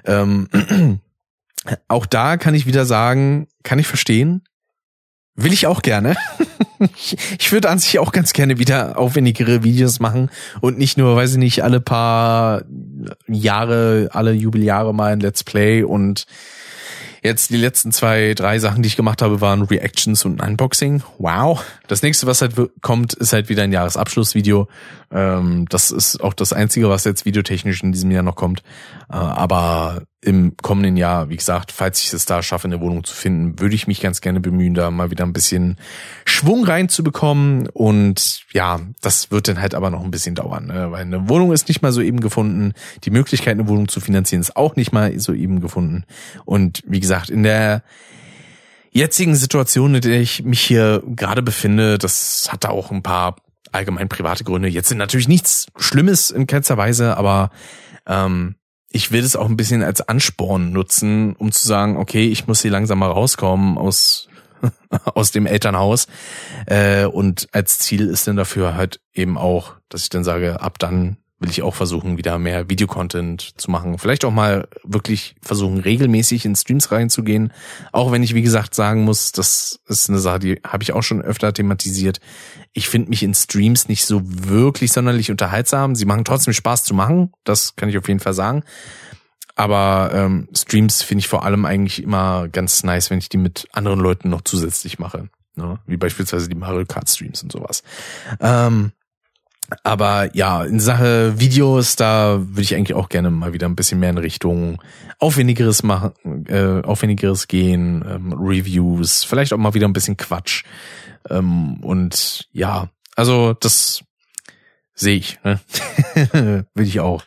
Ähm, 0.04 0.48
auch 1.88 2.06
da 2.06 2.36
kann 2.36 2.54
ich 2.54 2.66
wieder 2.66 2.84
sagen, 2.84 3.48
kann 3.62 3.78
ich 3.78 3.86
verstehen. 3.86 4.42
Will 5.36 5.52
ich 5.52 5.66
auch 5.66 5.82
gerne. 5.82 6.14
ich 7.38 7.50
würde 7.50 7.68
an 7.68 7.80
sich 7.80 7.98
auch 7.98 8.12
ganz 8.12 8.32
gerne 8.32 8.58
wieder 8.60 8.98
aufwendigere 8.98 9.64
Videos 9.64 9.98
machen 9.98 10.30
und 10.60 10.78
nicht 10.78 10.96
nur, 10.96 11.16
weiß 11.16 11.32
ich 11.32 11.38
nicht, 11.38 11.64
alle 11.64 11.80
paar 11.80 12.62
Jahre, 13.26 14.10
alle 14.12 14.32
Jubeljahre 14.32 14.94
mal 14.94 15.12
ein 15.12 15.18
Let's 15.18 15.42
Play 15.42 15.82
und 15.82 16.26
Jetzt 17.24 17.48
die 17.48 17.56
letzten 17.56 17.90
zwei, 17.90 18.34
drei 18.34 18.58
Sachen, 18.58 18.82
die 18.82 18.86
ich 18.86 18.96
gemacht 18.96 19.22
habe, 19.22 19.40
waren 19.40 19.62
Reactions 19.62 20.26
und 20.26 20.42
Unboxing. 20.42 21.02
Wow. 21.16 21.64
Das 21.86 22.02
nächste, 22.02 22.26
was 22.26 22.42
halt 22.42 22.52
kommt, 22.82 23.14
ist 23.14 23.32
halt 23.32 23.48
wieder 23.48 23.62
ein 23.62 23.72
Jahresabschlussvideo. 23.72 24.68
Ähm, 25.10 25.64
das 25.70 25.90
ist 25.90 26.20
auch 26.22 26.34
das 26.34 26.52
Einzige, 26.52 26.90
was 26.90 27.04
jetzt 27.04 27.24
videotechnisch 27.24 27.82
in 27.82 27.92
diesem 27.92 28.10
Jahr 28.10 28.22
noch 28.22 28.36
kommt. 28.36 28.62
Äh, 29.10 29.16
aber 29.16 30.02
im 30.20 30.56
kommenden 30.56 30.96
Jahr, 30.96 31.28
wie 31.28 31.36
gesagt, 31.36 31.70
falls 31.70 32.02
ich 32.02 32.12
es 32.12 32.24
da 32.24 32.42
schaffe, 32.42 32.66
eine 32.66 32.80
Wohnung 32.80 33.04
zu 33.04 33.14
finden, 33.14 33.60
würde 33.60 33.74
ich 33.74 33.86
mich 33.86 34.00
ganz 34.00 34.20
gerne 34.20 34.40
bemühen, 34.40 34.74
da 34.74 34.90
mal 34.90 35.10
wieder 35.10 35.24
ein 35.24 35.34
bisschen 35.34 35.76
Schwung 36.24 36.64
reinzubekommen. 36.64 37.68
Und 37.68 38.44
ja, 38.52 38.80
das 39.02 39.30
wird 39.30 39.48
dann 39.48 39.60
halt 39.60 39.74
aber 39.74 39.90
noch 39.90 40.02
ein 40.02 40.10
bisschen 40.10 40.34
dauern, 40.34 40.66
ne? 40.66 40.90
weil 40.90 41.02
eine 41.02 41.28
Wohnung 41.28 41.52
ist 41.52 41.68
nicht 41.68 41.82
mal 41.82 41.92
so 41.92 42.00
eben 42.00 42.20
gefunden. 42.20 42.72
Die 43.04 43.10
Möglichkeit, 43.10 43.52
eine 43.52 43.68
Wohnung 43.68 43.88
zu 43.88 44.00
finanzieren, 44.00 44.40
ist 44.40 44.56
auch 44.56 44.76
nicht 44.76 44.92
mal 44.92 45.18
so 45.20 45.34
eben 45.34 45.60
gefunden. 45.60 46.04
Und 46.44 46.82
wie 46.86 47.00
gesagt, 47.00 47.28
in 47.28 47.42
der 47.42 47.82
jetzigen 48.90 49.34
Situation, 49.34 49.94
in 49.96 50.00
der 50.00 50.20
ich 50.20 50.44
mich 50.44 50.60
hier 50.60 51.02
gerade 51.04 51.42
befinde, 51.42 51.98
das 51.98 52.48
hat 52.50 52.64
da 52.64 52.70
auch 52.70 52.90
ein 52.90 53.02
paar 53.02 53.36
allgemein 53.72 54.08
private 54.08 54.44
Gründe. 54.44 54.68
Jetzt 54.68 54.88
sind 54.88 54.98
natürlich 54.98 55.28
nichts 55.28 55.66
Schlimmes 55.76 56.30
in 56.30 56.46
keinster 56.46 56.76
Weise, 56.76 57.16
aber 57.16 57.50
ähm, 58.06 58.54
ich 58.94 59.10
will 59.10 59.24
es 59.24 59.34
auch 59.34 59.48
ein 59.48 59.56
bisschen 59.56 59.82
als 59.82 60.00
Ansporn 60.08 60.70
nutzen, 60.70 61.34
um 61.34 61.50
zu 61.50 61.66
sagen, 61.66 61.96
okay, 61.96 62.28
ich 62.28 62.46
muss 62.46 62.62
hier 62.62 62.70
langsam 62.70 63.00
mal 63.00 63.10
rauskommen 63.10 63.76
aus 63.76 64.28
aus 65.04 65.32
dem 65.32 65.46
Elternhaus. 65.46 66.06
Äh, 66.66 67.06
und 67.06 67.48
als 67.50 67.80
Ziel 67.80 68.08
ist 68.08 68.28
dann 68.28 68.36
dafür 68.36 68.76
halt 68.76 69.00
eben 69.12 69.36
auch, 69.36 69.74
dass 69.88 70.02
ich 70.02 70.10
dann 70.10 70.22
sage, 70.22 70.60
ab 70.60 70.78
dann 70.78 71.16
will 71.44 71.50
ich 71.50 71.62
auch 71.62 71.74
versuchen, 71.74 72.16
wieder 72.16 72.38
mehr 72.38 72.70
Videocontent 72.70 73.60
zu 73.60 73.70
machen. 73.70 73.98
Vielleicht 73.98 74.24
auch 74.24 74.30
mal 74.30 74.66
wirklich 74.82 75.36
versuchen, 75.42 75.78
regelmäßig 75.78 76.46
in 76.46 76.56
Streams 76.56 76.90
reinzugehen. 76.90 77.52
Auch 77.92 78.12
wenn 78.12 78.22
ich, 78.22 78.34
wie 78.34 78.40
gesagt, 78.40 78.74
sagen 78.74 79.04
muss, 79.04 79.30
das 79.32 79.78
ist 79.86 80.08
eine 80.08 80.20
Sache, 80.20 80.38
die 80.38 80.60
habe 80.66 80.82
ich 80.82 80.94
auch 80.94 81.02
schon 81.02 81.20
öfter 81.20 81.52
thematisiert. 81.52 82.18
Ich 82.72 82.88
finde 82.88 83.10
mich 83.10 83.22
in 83.22 83.34
Streams 83.34 83.88
nicht 83.88 84.06
so 84.06 84.22
wirklich 84.24 84.90
sonderlich 84.90 85.30
unterhaltsam. 85.30 85.94
Sie 85.94 86.06
machen 86.06 86.24
trotzdem 86.24 86.54
Spaß 86.54 86.82
zu 86.84 86.94
machen. 86.94 87.30
Das 87.44 87.76
kann 87.76 87.90
ich 87.90 87.98
auf 87.98 88.08
jeden 88.08 88.20
Fall 88.20 88.34
sagen. 88.34 88.64
Aber 89.54 90.12
ähm, 90.14 90.48
Streams 90.54 91.02
finde 91.02 91.20
ich 91.20 91.28
vor 91.28 91.44
allem 91.44 91.66
eigentlich 91.66 92.02
immer 92.02 92.48
ganz 92.48 92.84
nice, 92.84 93.10
wenn 93.10 93.18
ich 93.18 93.28
die 93.28 93.36
mit 93.36 93.68
anderen 93.72 94.00
Leuten 94.00 94.30
noch 94.30 94.40
zusätzlich 94.40 94.98
mache. 94.98 95.28
Ne? 95.56 95.78
Wie 95.86 95.98
beispielsweise 95.98 96.48
die 96.48 96.56
Mario 96.56 96.86
Kart 96.86 97.10
Streams 97.10 97.42
und 97.42 97.52
sowas. 97.52 97.82
Ähm, 98.40 98.92
aber 99.82 100.34
ja, 100.34 100.64
in 100.64 100.80
Sache 100.80 101.38
Videos, 101.38 101.96
da 101.96 102.38
würde 102.40 102.62
ich 102.62 102.74
eigentlich 102.74 102.94
auch 102.94 103.08
gerne 103.08 103.30
mal 103.30 103.52
wieder 103.52 103.66
ein 103.66 103.76
bisschen 103.76 104.00
mehr 104.00 104.10
in 104.10 104.18
Richtung 104.18 104.82
aufwendigeres 105.18 105.82
machen, 105.82 106.12
äh, 106.48 106.82
aufwendigeres 106.82 107.48
gehen, 107.48 108.04
ähm, 108.06 108.32
Reviews, 108.32 109.24
vielleicht 109.24 109.52
auch 109.52 109.58
mal 109.58 109.74
wieder 109.74 109.88
ein 109.88 109.92
bisschen 109.92 110.16
Quatsch. 110.16 110.64
Ähm, 111.30 111.82
und 111.82 112.48
ja, 112.52 112.88
also 113.16 113.54
das 113.54 114.04
sehe 114.94 115.16
ich, 115.16 115.38
ne? 115.44 115.60
will 116.74 116.86
ich 116.86 117.00
auch. 117.00 117.24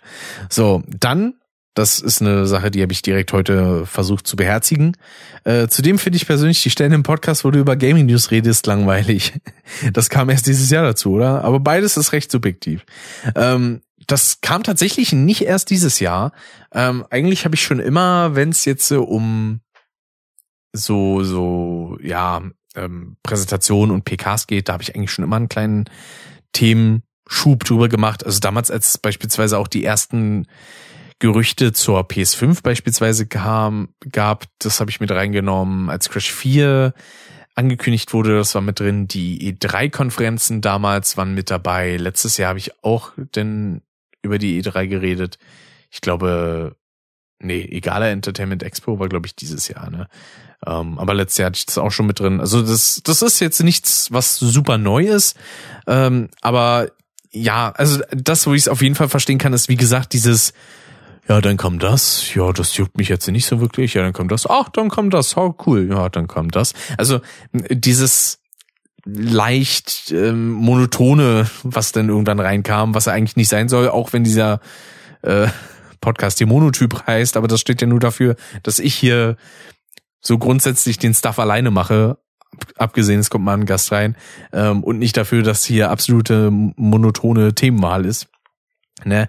So, 0.49 0.83
dann 0.87 1.35
das 1.77 1.99
ist 1.99 2.21
eine 2.21 2.47
Sache, 2.47 2.71
die 2.71 2.81
habe 2.81 2.91
ich 2.91 3.03
direkt 3.03 3.33
heute 3.33 3.85
versucht 3.85 4.25
zu 4.25 4.35
beherzigen. 4.35 4.97
Äh, 5.43 5.67
zudem 5.67 5.99
finde 5.99 6.17
ich 6.17 6.25
persönlich 6.25 6.63
die 6.63 6.71
Stellen 6.71 6.91
im 6.91 7.03
Podcast, 7.03 7.45
wo 7.45 7.51
du 7.51 7.59
über 7.59 7.75
Gaming 7.75 8.07
News 8.07 8.31
redest, 8.31 8.65
langweilig. 8.65 9.33
Das 9.91 10.09
kam 10.09 10.29
erst 10.29 10.47
dieses 10.47 10.69
Jahr 10.69 10.83
dazu, 10.83 11.11
oder? 11.11 11.43
Aber 11.43 11.59
beides 11.59 11.97
ist 11.97 12.13
recht 12.13 12.31
subjektiv. 12.31 12.85
Ähm, 13.35 13.81
das 14.07 14.39
kam 14.39 14.63
tatsächlich 14.63 15.11
nicht 15.11 15.41
erst 15.41 15.69
dieses 15.69 15.99
Jahr. 15.99 16.31
Ähm, 16.71 17.05
eigentlich 17.09 17.43
habe 17.43 17.55
ich 17.55 17.63
schon 17.63 17.79
immer, 17.79 18.33
wenn 18.33 18.49
es 18.49 18.63
jetzt 18.63 18.89
um 18.93 19.59
so, 20.71 21.23
so, 21.23 21.97
ja, 22.01 22.41
ähm, 22.75 23.17
Präsentationen 23.23 23.93
und 23.93 24.05
PKs 24.05 24.47
geht, 24.47 24.69
da 24.69 24.73
habe 24.73 24.83
ich 24.83 24.95
eigentlich 24.95 25.11
schon 25.11 25.25
immer 25.25 25.35
einen 25.35 25.49
kleinen 25.49 25.89
Themenschub 26.53 27.65
drüber 27.65 27.89
gemacht. 27.89 28.25
Also 28.25 28.39
damals, 28.39 28.71
als 28.71 28.97
beispielsweise 28.97 29.57
auch 29.57 29.67
die 29.67 29.83
ersten 29.83 30.47
Gerüchte 31.19 31.73
zur 31.73 32.01
PS5 32.01 32.61
beispielsweise 32.61 33.25
kam, 33.25 33.89
gab, 34.11 34.45
das 34.59 34.79
habe 34.79 34.91
ich 34.91 34.99
mit 34.99 35.11
reingenommen, 35.11 35.89
als 35.89 36.09
Crash 36.09 36.31
4 36.31 36.93
angekündigt 37.55 38.13
wurde, 38.13 38.37
das 38.37 38.53
war 38.53 38.61
mit 38.61 38.79
drin. 38.79 39.07
Die 39.07 39.51
E3-Konferenzen 39.51 40.61
damals 40.61 41.17
waren 41.17 41.33
mit 41.33 41.49
dabei. 41.49 41.97
Letztes 41.97 42.37
Jahr 42.37 42.49
habe 42.49 42.59
ich 42.59 42.83
auch 42.83 43.13
denn 43.35 43.81
über 44.21 44.37
die 44.37 44.61
E3 44.61 44.87
geredet. 44.87 45.39
Ich 45.89 46.01
glaube, 46.01 46.75
nee, 47.39 47.61
egaler 47.61 48.11
Entertainment 48.11 48.61
Expo 48.61 48.99
war, 48.99 49.09
glaube 49.09 49.25
ich, 49.25 49.35
dieses 49.35 49.67
Jahr, 49.67 49.89
ne? 49.89 50.07
Ähm, 50.65 50.99
aber 50.99 51.13
letztes 51.13 51.37
Jahr 51.39 51.47
hatte 51.47 51.57
ich 51.57 51.65
das 51.65 51.77
auch 51.77 51.91
schon 51.91 52.07
mit 52.07 52.19
drin. 52.19 52.39
Also 52.39 52.61
das, 52.61 53.01
das 53.03 53.21
ist 53.21 53.39
jetzt 53.39 53.61
nichts, 53.63 54.11
was 54.11 54.37
super 54.37 54.77
neu 54.77 55.05
ist. 55.05 55.37
Ähm, 55.87 56.29
aber 56.41 56.91
ja, 57.31 57.71
also 57.71 58.01
das, 58.11 58.45
wo 58.47 58.53
ich 58.53 58.63
es 58.63 58.67
auf 58.67 58.81
jeden 58.81 58.95
Fall 58.95 59.09
verstehen 59.09 59.37
kann, 59.37 59.53
ist, 59.53 59.69
wie 59.69 59.75
gesagt, 59.75 60.13
dieses 60.13 60.53
ja, 61.27 61.41
dann 61.41 61.57
kommt 61.57 61.83
das, 61.83 62.33
ja, 62.33 62.51
das 62.53 62.77
juckt 62.77 62.97
mich 62.97 63.09
jetzt 63.09 63.27
nicht 63.27 63.45
so 63.45 63.59
wirklich, 63.59 63.93
ja, 63.93 64.03
dann 64.03 64.13
kommt 64.13 64.31
das, 64.31 64.47
ach, 64.49 64.69
dann 64.69 64.89
kommt 64.89 65.13
das, 65.13 65.35
oh, 65.35 65.55
cool, 65.65 65.87
ja, 65.89 66.09
dann 66.09 66.27
kommt 66.27 66.55
das. 66.55 66.73
Also 66.97 67.19
dieses 67.51 68.39
leicht 69.03 70.11
ähm, 70.11 70.51
monotone, 70.51 71.49
was 71.63 71.91
dann 71.91 72.09
irgendwann 72.09 72.39
reinkam, 72.39 72.93
was 72.93 73.07
er 73.07 73.13
eigentlich 73.13 73.35
nicht 73.35 73.49
sein 73.49 73.69
soll, 73.69 73.89
auch 73.89 74.13
wenn 74.13 74.23
dieser 74.23 74.59
äh, 75.21 75.47
Podcast 76.01 76.37
hier 76.37 76.47
Monotyp 76.47 77.05
heißt, 77.07 77.37
aber 77.37 77.47
das 77.47 77.61
steht 77.61 77.81
ja 77.81 77.87
nur 77.87 77.99
dafür, 77.99 78.35
dass 78.63 78.79
ich 78.79 78.95
hier 78.95 79.37
so 80.19 80.37
grundsätzlich 80.37 80.97
den 80.97 81.13
Stuff 81.13 81.39
alleine 81.39 81.71
mache, 81.71 82.17
abgesehen, 82.77 83.19
es 83.19 83.29
kommt 83.29 83.45
mal 83.45 83.53
ein 83.53 83.65
Gast 83.65 83.91
rein, 83.91 84.15
ähm, 84.53 84.83
und 84.83 84.99
nicht 84.99 85.17
dafür, 85.17 85.43
dass 85.43 85.63
hier 85.63 85.89
absolute 85.89 86.49
monotone 86.51 87.53
Themenwahl 87.53 88.05
ist. 88.05 88.27
Ne? 89.05 89.27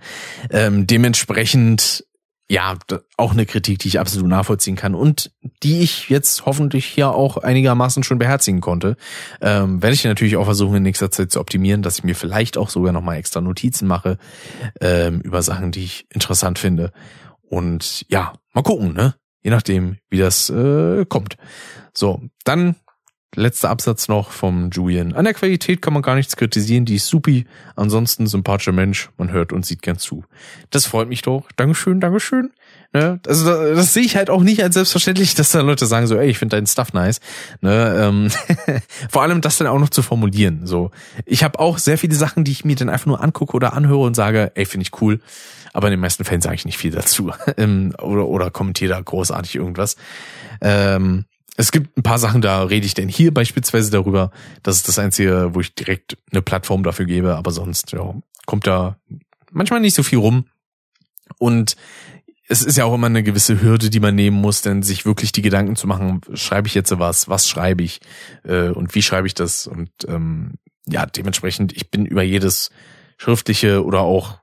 Ähm, 0.50 0.86
dementsprechend 0.86 2.05
ja, 2.50 2.78
auch 3.18 3.32
eine 3.32 3.44
Kritik, 3.44 3.78
die 3.80 3.88
ich 3.88 4.00
absolut 4.00 4.28
nachvollziehen 4.28 4.74
kann 4.74 4.94
und 4.94 5.30
die 5.62 5.80
ich 5.80 6.08
jetzt 6.08 6.47
hoffentlich 6.47 6.86
hier 6.86 7.10
auch 7.10 7.36
einigermaßen 7.36 8.02
schon 8.02 8.18
beherzigen 8.18 8.62
konnte. 8.62 8.97
Ähm, 9.42 9.82
werde 9.82 9.94
ich 9.94 10.05
natürlich 10.05 10.38
auch 10.38 10.47
versuchen, 10.47 10.76
in 10.76 10.82
nächster 10.82 11.10
Zeit 11.10 11.30
zu 11.30 11.40
optimieren, 11.40 11.82
dass 11.82 11.98
ich 11.98 12.05
mir 12.05 12.14
vielleicht 12.14 12.56
auch 12.56 12.70
sogar 12.70 12.92
nochmal 12.92 13.18
extra 13.18 13.42
Notizen 13.42 13.86
mache 13.86 14.16
ähm, 14.80 15.20
über 15.20 15.42
Sachen, 15.42 15.72
die 15.72 15.84
ich 15.84 16.06
interessant 16.10 16.58
finde. 16.58 16.92
Und 17.42 18.06
ja, 18.08 18.32
mal 18.55 18.62
gucken, 18.62 18.94
ne? 18.94 19.14
Je 19.42 19.50
nachdem, 19.50 19.98
wie 20.08 20.18
das 20.18 20.48
äh, 20.48 21.05
kommt. 21.06 21.36
So, 21.92 22.22
dann 22.44 22.76
Letzter 23.34 23.68
Absatz 23.70 24.08
noch 24.08 24.31
vom 24.31 24.70
Julian. 24.70 25.12
An 25.12 25.24
der 25.24 25.34
Qualität 25.34 25.82
kann 25.82 25.92
man 25.92 26.02
gar 26.02 26.15
nichts 26.15 26.36
kritisieren, 26.36 26.86
die 26.86 26.97
ist 26.97 27.07
supi. 27.07 27.47
Ansonsten 27.76 28.26
sympathischer 28.26 28.73
Mensch, 28.73 29.10
man 29.18 29.31
hört 29.31 29.52
und 29.52 29.66
sieht 29.66 29.82
gern 29.82 29.98
zu. 29.98 30.24
Das 30.70 30.86
freut 30.86 31.08
mich 31.08 31.23
doch. 31.23 31.47
Dankeschön, 31.57 32.00
Dankeschön. 32.00 32.50
Ne? 32.94 33.20
Also 33.26 33.44
das, 33.44 33.76
das 33.76 33.92
sehe 33.92 34.02
ich 34.02 34.16
halt 34.16 34.31
auch 34.31 34.42
nicht 34.42 34.62
als 34.62 34.74
selbstverständlich, 34.74 35.34
dass 35.34 35.50
da 35.50 35.60
Leute 35.60 35.84
sagen 35.84 36.07
so, 36.07 36.16
ey, 36.16 36.31
ich 36.31 36.39
finde 36.39 36.57
deinen 36.57 36.66
Stuff 36.66 36.94
nice. 36.94 37.20
Ne? 37.60 37.97
Ähm, 38.00 38.31
vor 39.10 39.23
allem 39.23 39.42
das 39.42 39.58
dann 39.58 39.66
auch 39.66 39.78
noch 39.78 39.90
zu 39.90 40.02
formulieren. 40.02 40.66
So, 40.66 40.90
ich 41.26 41.44
habe 41.44 41.60
auch 41.60 41.76
sehr 41.76 41.98
viele 41.98 42.15
Sachen, 42.15 42.44
die 42.44 42.52
ich 42.52 42.65
mir 42.65 42.76
dann 42.76 42.89
einfach 42.89 43.07
nur 43.07 43.23
angucke 43.23 43.55
oder 43.55 43.74
anhöre 43.74 44.00
und 44.00 44.15
sage, 44.15 44.52
ey, 44.55 44.65
finde 44.65 44.82
ich 44.82 45.02
cool. 45.02 45.20
Aber 45.74 45.89
in 45.89 45.92
den 45.92 46.00
meisten 46.00 46.24
Fällen 46.24 46.40
sage 46.40 46.57
ich 46.57 46.65
nicht 46.65 46.78
viel 46.78 46.92
dazu 46.92 47.31
ähm, 47.58 47.94
oder 48.00 48.26
oder 48.26 48.50
kommentiere 48.50 48.94
da 48.94 49.00
großartig 49.00 49.55
irgendwas. 49.57 49.97
Ähm, 50.62 51.26
es 51.59 51.73
gibt 51.73 51.99
ein 51.99 52.05
paar 52.05 52.20
Sachen, 52.20 52.41
da 52.41 52.62
rede 52.62 52.87
ich 52.87 52.95
denn 52.95 53.09
hier 53.09 53.35
beispielsweise 53.35 53.91
darüber. 53.91 54.31
Das 54.62 54.77
ist 54.77 54.87
das 54.87 55.01
Einzige, 55.01 55.51
wo 55.55 55.61
ich 55.61 55.75
direkt 55.75 56.17
eine 56.31 56.41
Plattform 56.41 56.85
dafür 56.85 57.05
gebe, 57.05 57.35
aber 57.35 57.51
sonst 57.51 57.91
ja, 57.91 58.15
kommt 58.47 58.69
da 58.69 58.97
manchmal 59.51 59.81
nicht 59.81 59.97
so 59.97 60.05
viel 60.05 60.19
rum. 60.19 60.45
Und 61.37 61.75
es 62.47 62.62
ist 62.62 62.78
ja 62.78 62.85
auch 62.85 62.95
immer 62.95 63.09
eine 63.09 63.25
gewisse 63.25 63.61
Hürde, 63.61 63.91
die 63.91 63.99
man 63.99 64.15
nehmen 64.15 64.41
muss, 64.41 64.62
denn 64.62 64.85
sich 64.85 65.05
wirklich 65.05 65.33
die 65.33 65.43
Gedanken 65.43 65.75
zu 65.75 65.89
machen, 65.89 66.20
schreibe 66.35 66.69
ich 66.69 66.75
jetzt 66.75 66.97
was, 66.97 67.28
was 67.28 67.49
schreibe 67.49 67.83
ich 67.83 68.01
äh, 68.45 68.69
und 68.69 68.95
wie 68.95 69.03
schreibe 69.03 69.27
ich 69.27 69.35
das? 69.35 69.67
Und 69.67 69.91
ähm, 70.07 70.55
ja, 70.87 71.07
dementsprechend, 71.07 71.73
ich 71.73 71.91
bin 71.91 72.07
über 72.07 72.23
jedes 72.23 72.70
schriftliche 73.17 73.85
oder 73.85 74.03
auch 74.03 74.39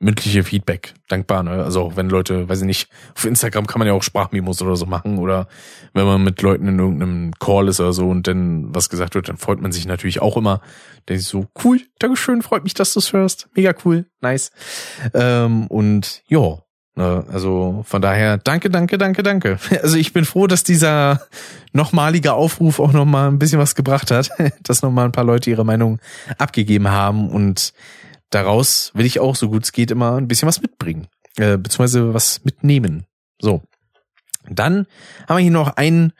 mündliche 0.00 0.42
Feedback 0.42 0.94
dankbar. 1.08 1.42
Ne? 1.42 1.62
Also 1.62 1.92
wenn 1.94 2.08
Leute, 2.08 2.48
weiß 2.48 2.60
ich 2.60 2.66
nicht, 2.66 2.88
auf 3.14 3.26
Instagram 3.26 3.66
kann 3.66 3.78
man 3.78 3.86
ja 3.86 3.92
auch 3.92 4.02
Sprachmemos 4.02 4.60
oder 4.62 4.74
so 4.74 4.86
machen 4.86 5.18
oder 5.18 5.46
wenn 5.92 6.06
man 6.06 6.24
mit 6.24 6.40
Leuten 6.40 6.66
in 6.66 6.78
irgendeinem 6.78 7.32
Call 7.38 7.68
ist 7.68 7.80
oder 7.80 7.92
so 7.92 8.08
und 8.08 8.26
dann 8.26 8.74
was 8.74 8.88
gesagt 8.88 9.14
wird, 9.14 9.28
dann 9.28 9.36
freut 9.36 9.60
man 9.60 9.72
sich 9.72 9.86
natürlich 9.86 10.22
auch 10.22 10.38
immer. 10.38 10.62
Denke 11.08 11.20
ich 11.20 11.26
so, 11.26 11.46
cool, 11.62 11.80
Dankeschön, 11.98 12.40
freut 12.40 12.64
mich, 12.64 12.72
dass 12.74 12.94
du 12.94 13.00
es 13.00 13.12
hörst. 13.12 13.48
Mega 13.54 13.74
cool, 13.84 14.06
nice. 14.22 14.50
Ähm, 15.12 15.66
und 15.66 16.22
ja, 16.28 16.58
ne, 16.96 17.24
also 17.30 17.84
von 17.86 18.00
daher, 18.00 18.38
danke, 18.38 18.70
danke, 18.70 18.96
danke, 18.96 19.22
danke. 19.22 19.58
Also 19.82 19.98
ich 19.98 20.14
bin 20.14 20.24
froh, 20.24 20.46
dass 20.46 20.64
dieser 20.64 21.20
nochmalige 21.74 22.32
Aufruf 22.32 22.80
auch 22.80 22.92
nochmal 22.92 23.28
ein 23.28 23.38
bisschen 23.38 23.58
was 23.58 23.74
gebracht 23.74 24.10
hat, 24.10 24.30
dass 24.62 24.80
nochmal 24.80 25.04
ein 25.04 25.12
paar 25.12 25.24
Leute 25.24 25.50
ihre 25.50 25.66
Meinung 25.66 25.98
abgegeben 26.38 26.90
haben 26.90 27.28
und 27.28 27.74
daraus 28.30 28.92
will 28.94 29.06
ich 29.06 29.20
auch, 29.20 29.36
so 29.36 29.48
gut 29.48 29.64
es 29.64 29.72
geht, 29.72 29.90
immer 29.90 30.16
ein 30.16 30.28
bisschen 30.28 30.48
was 30.48 30.62
mitbringen. 30.62 31.08
Äh, 31.36 31.58
beziehungsweise 31.58 32.14
was 32.14 32.44
mitnehmen. 32.44 33.04
So. 33.40 33.62
Dann 34.48 34.86
haben 35.28 35.36
wir 35.36 35.42
hier 35.42 35.50
noch 35.50 35.76
einen 35.76 36.12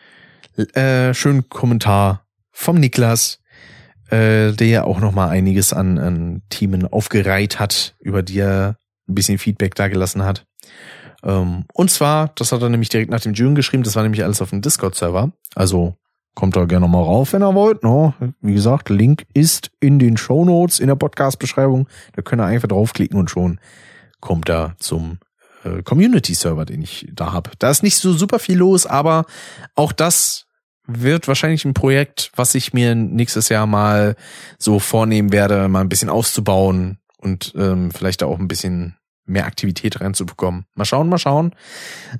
äh, 0.56 1.14
schönen 1.14 1.48
Kommentar 1.48 2.26
vom 2.52 2.76
Niklas, 2.76 3.40
äh, 4.10 4.52
der 4.52 4.66
ja 4.66 4.84
auch 4.84 5.00
noch 5.00 5.12
mal 5.12 5.28
einiges 5.28 5.72
an, 5.72 5.98
an 5.98 6.42
Themen 6.48 6.86
aufgereiht 6.86 7.58
hat, 7.58 7.94
über 8.00 8.22
die 8.22 8.38
er 8.38 8.76
ein 9.08 9.14
bisschen 9.14 9.38
Feedback 9.38 9.74
da 9.74 9.88
gelassen 9.88 10.24
hat. 10.24 10.46
Ähm, 11.22 11.64
und 11.72 11.90
zwar, 11.90 12.32
das 12.36 12.52
hat 12.52 12.62
er 12.62 12.68
nämlich 12.68 12.88
direkt 12.88 13.10
nach 13.10 13.20
dem 13.20 13.34
June 13.34 13.54
geschrieben, 13.54 13.82
das 13.82 13.96
war 13.96 14.02
nämlich 14.02 14.22
alles 14.24 14.42
auf 14.42 14.50
dem 14.50 14.62
Discord-Server. 14.62 15.32
Also 15.54 15.96
kommt 16.34 16.56
da 16.56 16.64
gerne 16.64 16.88
mal 16.88 17.02
rauf, 17.02 17.32
wenn 17.32 17.42
ihr 17.42 17.54
wollt. 17.54 17.82
No, 17.82 18.14
ne? 18.20 18.34
wie 18.40 18.54
gesagt, 18.54 18.88
Link 18.88 19.26
ist 19.34 19.70
in 19.80 19.98
den 19.98 20.16
Show 20.16 20.44
Notes 20.44 20.80
in 20.80 20.86
der 20.86 20.94
Podcast-Beschreibung. 20.94 21.88
Da 22.14 22.22
könnt 22.22 22.40
ihr 22.40 22.46
einfach 22.46 22.68
draufklicken 22.68 23.18
und 23.18 23.30
schon 23.30 23.60
kommt 24.20 24.48
er 24.48 24.74
zum 24.78 25.18
äh, 25.64 25.82
Community-Server, 25.82 26.64
den 26.64 26.82
ich 26.82 27.08
da 27.12 27.32
habe. 27.32 27.50
Da 27.58 27.70
ist 27.70 27.82
nicht 27.82 27.96
so 27.96 28.12
super 28.12 28.38
viel 28.38 28.58
los, 28.58 28.86
aber 28.86 29.26
auch 29.74 29.92
das 29.92 30.46
wird 30.86 31.28
wahrscheinlich 31.28 31.64
ein 31.64 31.74
Projekt, 31.74 32.30
was 32.34 32.54
ich 32.54 32.72
mir 32.72 32.94
nächstes 32.94 33.48
Jahr 33.48 33.66
mal 33.66 34.16
so 34.58 34.78
vornehmen 34.78 35.32
werde, 35.32 35.68
mal 35.68 35.80
ein 35.80 35.88
bisschen 35.88 36.08
auszubauen 36.08 36.98
und 37.18 37.52
ähm, 37.56 37.90
vielleicht 37.90 38.22
da 38.22 38.26
auch 38.26 38.38
ein 38.38 38.48
bisschen 38.48 38.96
mehr 39.26 39.46
Aktivität 39.46 40.00
reinzubekommen. 40.00 40.64
Mal 40.74 40.84
schauen, 40.84 41.08
mal 41.08 41.18
schauen. 41.18 41.54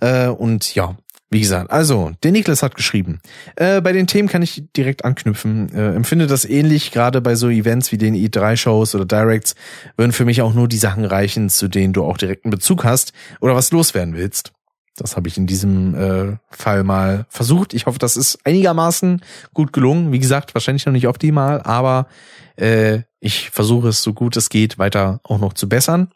Äh, 0.00 0.28
und 0.28 0.74
ja, 0.74 0.96
wie 1.32 1.40
gesagt, 1.40 1.70
also, 1.70 2.10
der 2.24 2.32
Niklas 2.32 2.64
hat 2.64 2.74
geschrieben. 2.74 3.20
Äh, 3.54 3.80
bei 3.80 3.92
den 3.92 4.08
Themen 4.08 4.28
kann 4.28 4.42
ich 4.42 4.64
direkt 4.76 5.04
anknüpfen. 5.04 5.72
Äh, 5.72 5.94
empfinde 5.94 6.26
das 6.26 6.44
ähnlich, 6.44 6.90
gerade 6.90 7.20
bei 7.20 7.36
so 7.36 7.48
Events 7.48 7.92
wie 7.92 7.98
den 7.98 8.16
E3-Shows 8.16 8.96
oder 8.96 9.04
Directs, 9.04 9.54
würden 9.96 10.10
für 10.10 10.24
mich 10.24 10.42
auch 10.42 10.54
nur 10.54 10.66
die 10.66 10.76
Sachen 10.76 11.04
reichen, 11.04 11.48
zu 11.48 11.68
denen 11.68 11.92
du 11.92 12.02
auch 12.02 12.18
direkten 12.18 12.50
Bezug 12.50 12.82
hast 12.82 13.12
oder 13.40 13.54
was 13.54 13.70
loswerden 13.70 14.16
willst. 14.16 14.52
Das 14.96 15.16
habe 15.16 15.28
ich 15.28 15.38
in 15.38 15.46
diesem 15.46 15.94
äh, 15.94 16.36
Fall 16.50 16.82
mal 16.82 17.26
versucht. 17.28 17.74
Ich 17.74 17.86
hoffe, 17.86 18.00
das 18.00 18.16
ist 18.16 18.44
einigermaßen 18.44 19.22
gut 19.54 19.72
gelungen. 19.72 20.10
Wie 20.10 20.18
gesagt, 20.18 20.52
wahrscheinlich 20.54 20.84
noch 20.84 20.92
nicht 20.92 21.06
optimal, 21.06 21.62
aber 21.62 22.08
äh, 22.56 23.02
ich 23.20 23.50
versuche 23.50 23.88
es 23.88 24.02
so 24.02 24.14
gut 24.14 24.36
es 24.36 24.48
geht 24.48 24.78
weiter 24.78 25.20
auch 25.22 25.38
noch 25.38 25.52
zu 25.52 25.68
bessern. 25.68 26.10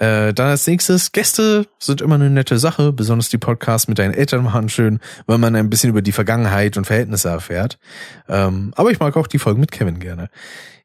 Äh, 0.00 0.32
dann 0.32 0.48
als 0.48 0.66
nächstes, 0.66 1.12
Gäste 1.12 1.66
sind 1.78 2.00
immer 2.00 2.14
eine 2.14 2.30
nette 2.30 2.58
Sache, 2.58 2.90
besonders 2.90 3.28
die 3.28 3.36
Podcasts 3.36 3.86
mit 3.86 3.98
deinen 3.98 4.14
Eltern 4.14 4.42
machen 4.42 4.70
schön, 4.70 4.98
weil 5.26 5.36
man 5.36 5.54
ein 5.54 5.68
bisschen 5.68 5.90
über 5.90 6.00
die 6.00 6.12
Vergangenheit 6.12 6.78
und 6.78 6.86
Verhältnisse 6.86 7.28
erfährt. 7.28 7.78
Ähm, 8.26 8.72
aber 8.76 8.90
ich 8.90 8.98
mag 8.98 9.14
auch 9.18 9.26
die 9.26 9.38
Folgen 9.38 9.60
mit 9.60 9.72
Kevin 9.72 10.00
gerne. 10.00 10.30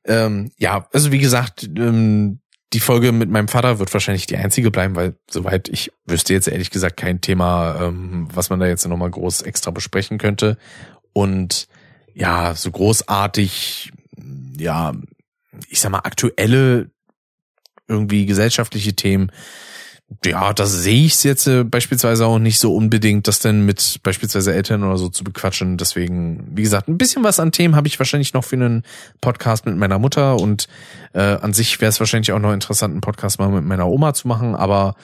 Ähm, 0.03 0.51
ja, 0.57 0.89
also 0.91 1.13
wie 1.13 1.19
gesagt, 1.19 1.63
ähm, 1.77 2.41
die 2.73 2.81
Folge 2.81 3.13
mit 3.13 3.29
meinem 3.29 3.47
Vater 3.47 3.79
wird 3.79 3.93
wahrscheinlich 3.93 4.25
die 4.25 4.35
einzige 4.35 4.69
bleiben, 4.69 4.97
weil 4.97 5.15
soweit 5.31 5.69
ich 5.69 5.93
wüsste 6.06 6.33
jetzt 6.33 6.49
ehrlich 6.49 6.69
gesagt 6.69 6.97
kein 6.97 7.22
Thema, 7.22 7.88
ähm, 7.88 8.27
was 8.33 8.49
man 8.49 8.59
da 8.59 8.67
jetzt 8.67 8.85
nochmal 8.85 9.11
groß 9.11 9.43
extra 9.43 9.72
besprechen 9.72 10.17
könnte. 10.17 10.57
Und 11.13 11.69
ja, 12.13 12.53
so 12.53 12.69
großartig, 12.69 13.93
ja, 14.57 14.91
ich 15.69 15.79
sag 15.79 15.91
mal, 15.91 15.99
aktuelle 15.99 16.89
irgendwie 17.87 18.25
gesellschaftliche 18.25 18.95
Themen, 18.95 19.31
ja, 20.23 20.53
das 20.53 20.71
sehe 20.71 21.05
ich 21.05 21.23
jetzt 21.23 21.47
äh, 21.47 21.63
beispielsweise 21.63 22.25
auch 22.25 22.37
nicht 22.37 22.59
so 22.59 22.75
unbedingt, 22.75 23.27
das 23.27 23.39
denn 23.39 23.65
mit 23.65 23.99
beispielsweise 24.03 24.53
Eltern 24.53 24.83
oder 24.83 24.97
so 24.97 25.09
zu 25.09 25.23
bequatschen. 25.23 25.77
Deswegen, 25.77 26.45
wie 26.55 26.61
gesagt, 26.61 26.87
ein 26.87 26.97
bisschen 26.97 27.23
was 27.23 27.39
an 27.39 27.51
Themen 27.51 27.75
habe 27.75 27.87
ich 27.87 27.99
wahrscheinlich 27.99 28.33
noch 28.33 28.43
für 28.43 28.55
einen 28.55 28.83
Podcast 29.21 29.65
mit 29.65 29.75
meiner 29.77 29.99
Mutter 29.99 30.35
und 30.35 30.67
äh, 31.13 31.21
an 31.21 31.53
sich 31.53 31.81
wäre 31.81 31.89
es 31.89 31.99
wahrscheinlich 31.99 32.31
auch 32.31 32.39
noch 32.39 32.53
interessant, 32.53 32.91
einen 32.91 33.01
Podcast 33.01 33.39
mal 33.39 33.49
mit 33.49 33.63
meiner 33.63 33.87
Oma 33.87 34.13
zu 34.13 34.27
machen, 34.27 34.55
aber 34.55 34.95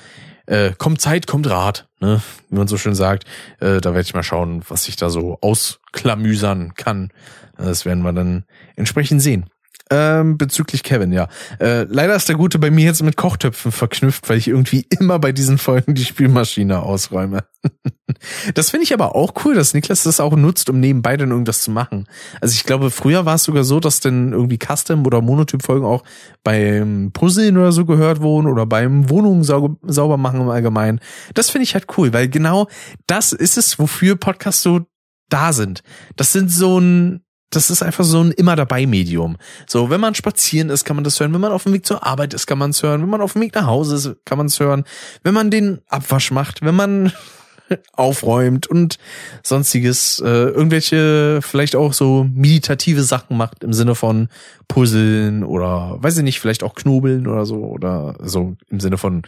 äh, 0.45 0.71
kommt 0.77 1.01
Zeit, 1.01 1.27
kommt 1.27 1.49
Rat, 1.49 1.87
ne? 1.99 2.21
wie 2.49 2.57
man 2.57 2.67
so 2.67 2.77
schön 2.77 2.95
sagt. 2.95 3.25
Äh, 3.59 3.81
da 3.81 3.93
werde 3.93 4.01
ich 4.01 4.13
mal 4.13 4.23
schauen, 4.23 4.63
was 4.67 4.87
ich 4.87 4.97
da 4.97 5.09
so 5.09 5.37
ausklamüsern 5.41 6.73
kann. 6.75 7.09
Das 7.57 7.85
werden 7.85 8.03
wir 8.03 8.13
dann 8.13 8.45
entsprechend 8.75 9.21
sehen. 9.21 9.50
Ähm, 9.93 10.37
bezüglich 10.37 10.83
Kevin, 10.83 11.11
ja. 11.11 11.27
Äh, 11.59 11.83
leider 11.83 12.15
ist 12.15 12.29
der 12.29 12.37
Gute 12.37 12.59
bei 12.59 12.71
mir 12.71 12.85
jetzt 12.85 13.03
mit 13.03 13.17
Kochtöpfen 13.17 13.73
verknüpft, 13.73 14.29
weil 14.29 14.37
ich 14.37 14.47
irgendwie 14.47 14.87
immer 14.99 15.19
bei 15.19 15.33
diesen 15.33 15.57
Folgen 15.57 15.95
die 15.95 16.05
Spielmaschine 16.05 16.81
ausräume. 16.81 17.43
das 18.53 18.69
finde 18.69 18.85
ich 18.85 18.93
aber 18.93 19.15
auch 19.15 19.33
cool, 19.43 19.53
dass 19.53 19.73
Niklas 19.73 20.03
das 20.03 20.21
auch 20.21 20.37
nutzt, 20.37 20.69
um 20.69 20.79
nebenbei 20.79 21.17
dann 21.17 21.31
irgendwas 21.31 21.61
zu 21.61 21.71
machen. 21.71 22.07
Also 22.39 22.53
ich 22.53 22.63
glaube, 22.63 22.89
früher 22.89 23.25
war 23.25 23.35
es 23.35 23.43
sogar 23.43 23.65
so, 23.65 23.81
dass 23.81 23.99
dann 23.99 24.31
irgendwie 24.31 24.57
Custom- 24.57 25.05
oder 25.05 25.21
Monotyp-Folgen 25.21 25.85
auch 25.85 26.05
beim 26.41 27.11
Puzzeln 27.11 27.57
oder 27.57 27.73
so 27.73 27.85
gehört 27.85 28.21
wurden 28.21 28.47
oder 28.47 28.65
beim 28.65 29.09
Wohnungen 29.09 29.43
sau 29.43 29.75
sauber 29.81 30.15
machen 30.15 30.39
im 30.39 30.49
Allgemeinen. 30.49 31.01
Das 31.33 31.49
finde 31.49 31.63
ich 31.63 31.73
halt 31.73 31.87
cool, 31.97 32.13
weil 32.13 32.29
genau 32.29 32.67
das 33.07 33.33
ist 33.33 33.57
es, 33.57 33.77
wofür 33.77 34.15
Podcasts 34.15 34.63
so 34.63 34.85
da 35.27 35.51
sind. 35.51 35.83
Das 36.15 36.31
sind 36.31 36.49
so 36.49 36.79
ein 36.79 37.25
das 37.51 37.69
ist 37.69 37.83
einfach 37.83 38.05
so 38.05 38.23
ein 38.23 38.31
immer 38.31 38.55
dabei 38.55 38.87
Medium. 38.87 39.37
So, 39.67 39.89
wenn 39.89 40.01
man 40.01 40.15
spazieren 40.15 40.69
ist, 40.69 40.85
kann 40.85 40.95
man 40.95 41.03
das 41.03 41.19
hören. 41.19 41.33
Wenn 41.33 41.41
man 41.41 41.51
auf 41.51 41.63
dem 41.63 41.73
Weg 41.73 41.85
zur 41.85 42.05
Arbeit 42.05 42.33
ist, 42.33 42.47
kann 42.47 42.57
man 42.57 42.71
es 42.71 42.81
hören. 42.81 43.01
Wenn 43.01 43.09
man 43.09 43.21
auf 43.21 43.33
dem 43.33 43.41
Weg 43.41 43.53
nach 43.53 43.67
Hause 43.67 43.95
ist, 43.95 44.25
kann 44.25 44.37
man 44.37 44.47
es 44.47 44.59
hören. 44.59 44.85
Wenn 45.23 45.33
man 45.33 45.51
den 45.51 45.81
Abwasch 45.87 46.31
macht, 46.31 46.61
wenn 46.63 46.75
man 46.75 47.11
aufräumt 47.93 48.67
und 48.67 48.97
sonstiges, 49.43 50.21
äh, 50.21 50.29
irgendwelche 50.29 51.39
vielleicht 51.41 51.75
auch 51.75 51.91
so 51.91 52.25
meditative 52.33 53.03
Sachen 53.03 53.35
macht 53.35 53.63
im 53.63 53.73
Sinne 53.73 53.95
von 53.95 54.29
Puzzeln 54.69 55.43
oder 55.43 55.97
weiß 56.01 56.17
ich 56.17 56.23
nicht, 56.23 56.39
vielleicht 56.39 56.63
auch 56.63 56.73
Knobeln 56.73 57.27
oder 57.27 57.45
so 57.45 57.65
oder 57.65 58.15
so 58.21 58.55
im 58.69 58.79
Sinne 58.79 58.97
von 58.97 59.23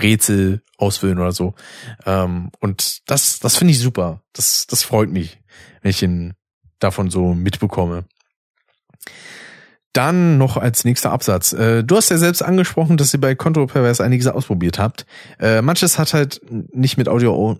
Rätsel 0.00 0.62
ausfüllen 0.76 1.18
oder 1.18 1.32
so. 1.32 1.54
Ähm, 2.06 2.50
und 2.60 3.10
das, 3.10 3.40
das 3.40 3.56
finde 3.56 3.72
ich 3.72 3.80
super. 3.80 4.22
Das, 4.32 4.68
das 4.68 4.84
freut 4.84 5.10
mich, 5.10 5.40
wenn 5.82 5.90
ich 5.90 6.04
in 6.04 6.34
davon 6.78 7.10
so 7.10 7.34
mitbekomme. 7.34 8.04
Dann 9.94 10.38
noch 10.38 10.56
als 10.56 10.84
nächster 10.84 11.10
Absatz. 11.10 11.52
Äh, 11.52 11.82
du 11.82 11.96
hast 11.96 12.10
ja 12.10 12.18
selbst 12.18 12.42
angesprochen, 12.42 12.98
dass 12.98 13.14
ihr 13.14 13.20
bei 13.20 13.34
Kontropervers 13.34 14.00
einiges 14.00 14.26
ausprobiert 14.26 14.78
habt. 14.78 15.06
Äh, 15.40 15.62
manches 15.62 15.98
hat 15.98 16.14
halt 16.14 16.40
nicht 16.72 16.98
mit 16.98 17.08
Audio 17.08 17.58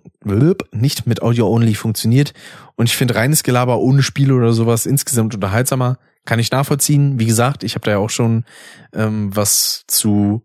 nicht 0.71 1.07
mit 1.07 1.21
Audio 1.21 1.49
only 1.49 1.73
funktioniert 1.73 2.33
und 2.75 2.85
ich 2.85 2.95
finde 2.95 3.15
reines 3.15 3.43
Gelaber 3.43 3.79
ohne 3.79 4.03
Spiele 4.03 4.35
oder 4.35 4.53
sowas 4.53 4.85
insgesamt 4.85 5.33
unterhaltsamer. 5.33 5.97
Kann 6.25 6.39
ich 6.39 6.51
nachvollziehen. 6.51 7.19
Wie 7.19 7.25
gesagt, 7.25 7.63
ich 7.63 7.75
habe 7.75 7.85
da 7.85 7.91
ja 7.91 7.97
auch 7.97 8.09
schon 8.11 8.45
ähm, 8.93 9.35
was 9.35 9.85
zu 9.87 10.43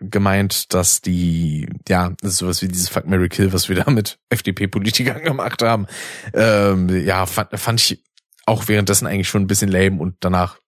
gemeint, 0.00 0.72
dass 0.74 1.02
die, 1.02 1.68
ja, 1.88 2.12
das 2.20 2.32
ist 2.32 2.38
sowas 2.38 2.62
wie 2.62 2.68
dieses 2.68 2.88
Fuck 2.88 3.06
Mary 3.06 3.28
Kill, 3.28 3.52
was 3.52 3.68
wir 3.68 3.76
da 3.76 3.90
mit 3.90 4.18
FDP-Politikern 4.30 5.22
gemacht 5.22 5.62
haben. 5.62 5.86
Ähm, 6.32 6.88
ja, 7.04 7.26
fand, 7.26 7.58
fand 7.58 7.80
ich 7.80 8.02
auch 8.48 8.68
währenddessen 8.68 9.06
eigentlich 9.06 9.28
schon 9.28 9.42
ein 9.42 9.46
bisschen 9.46 9.70
lame 9.70 9.98
und 10.00 10.16
danach 10.20 10.58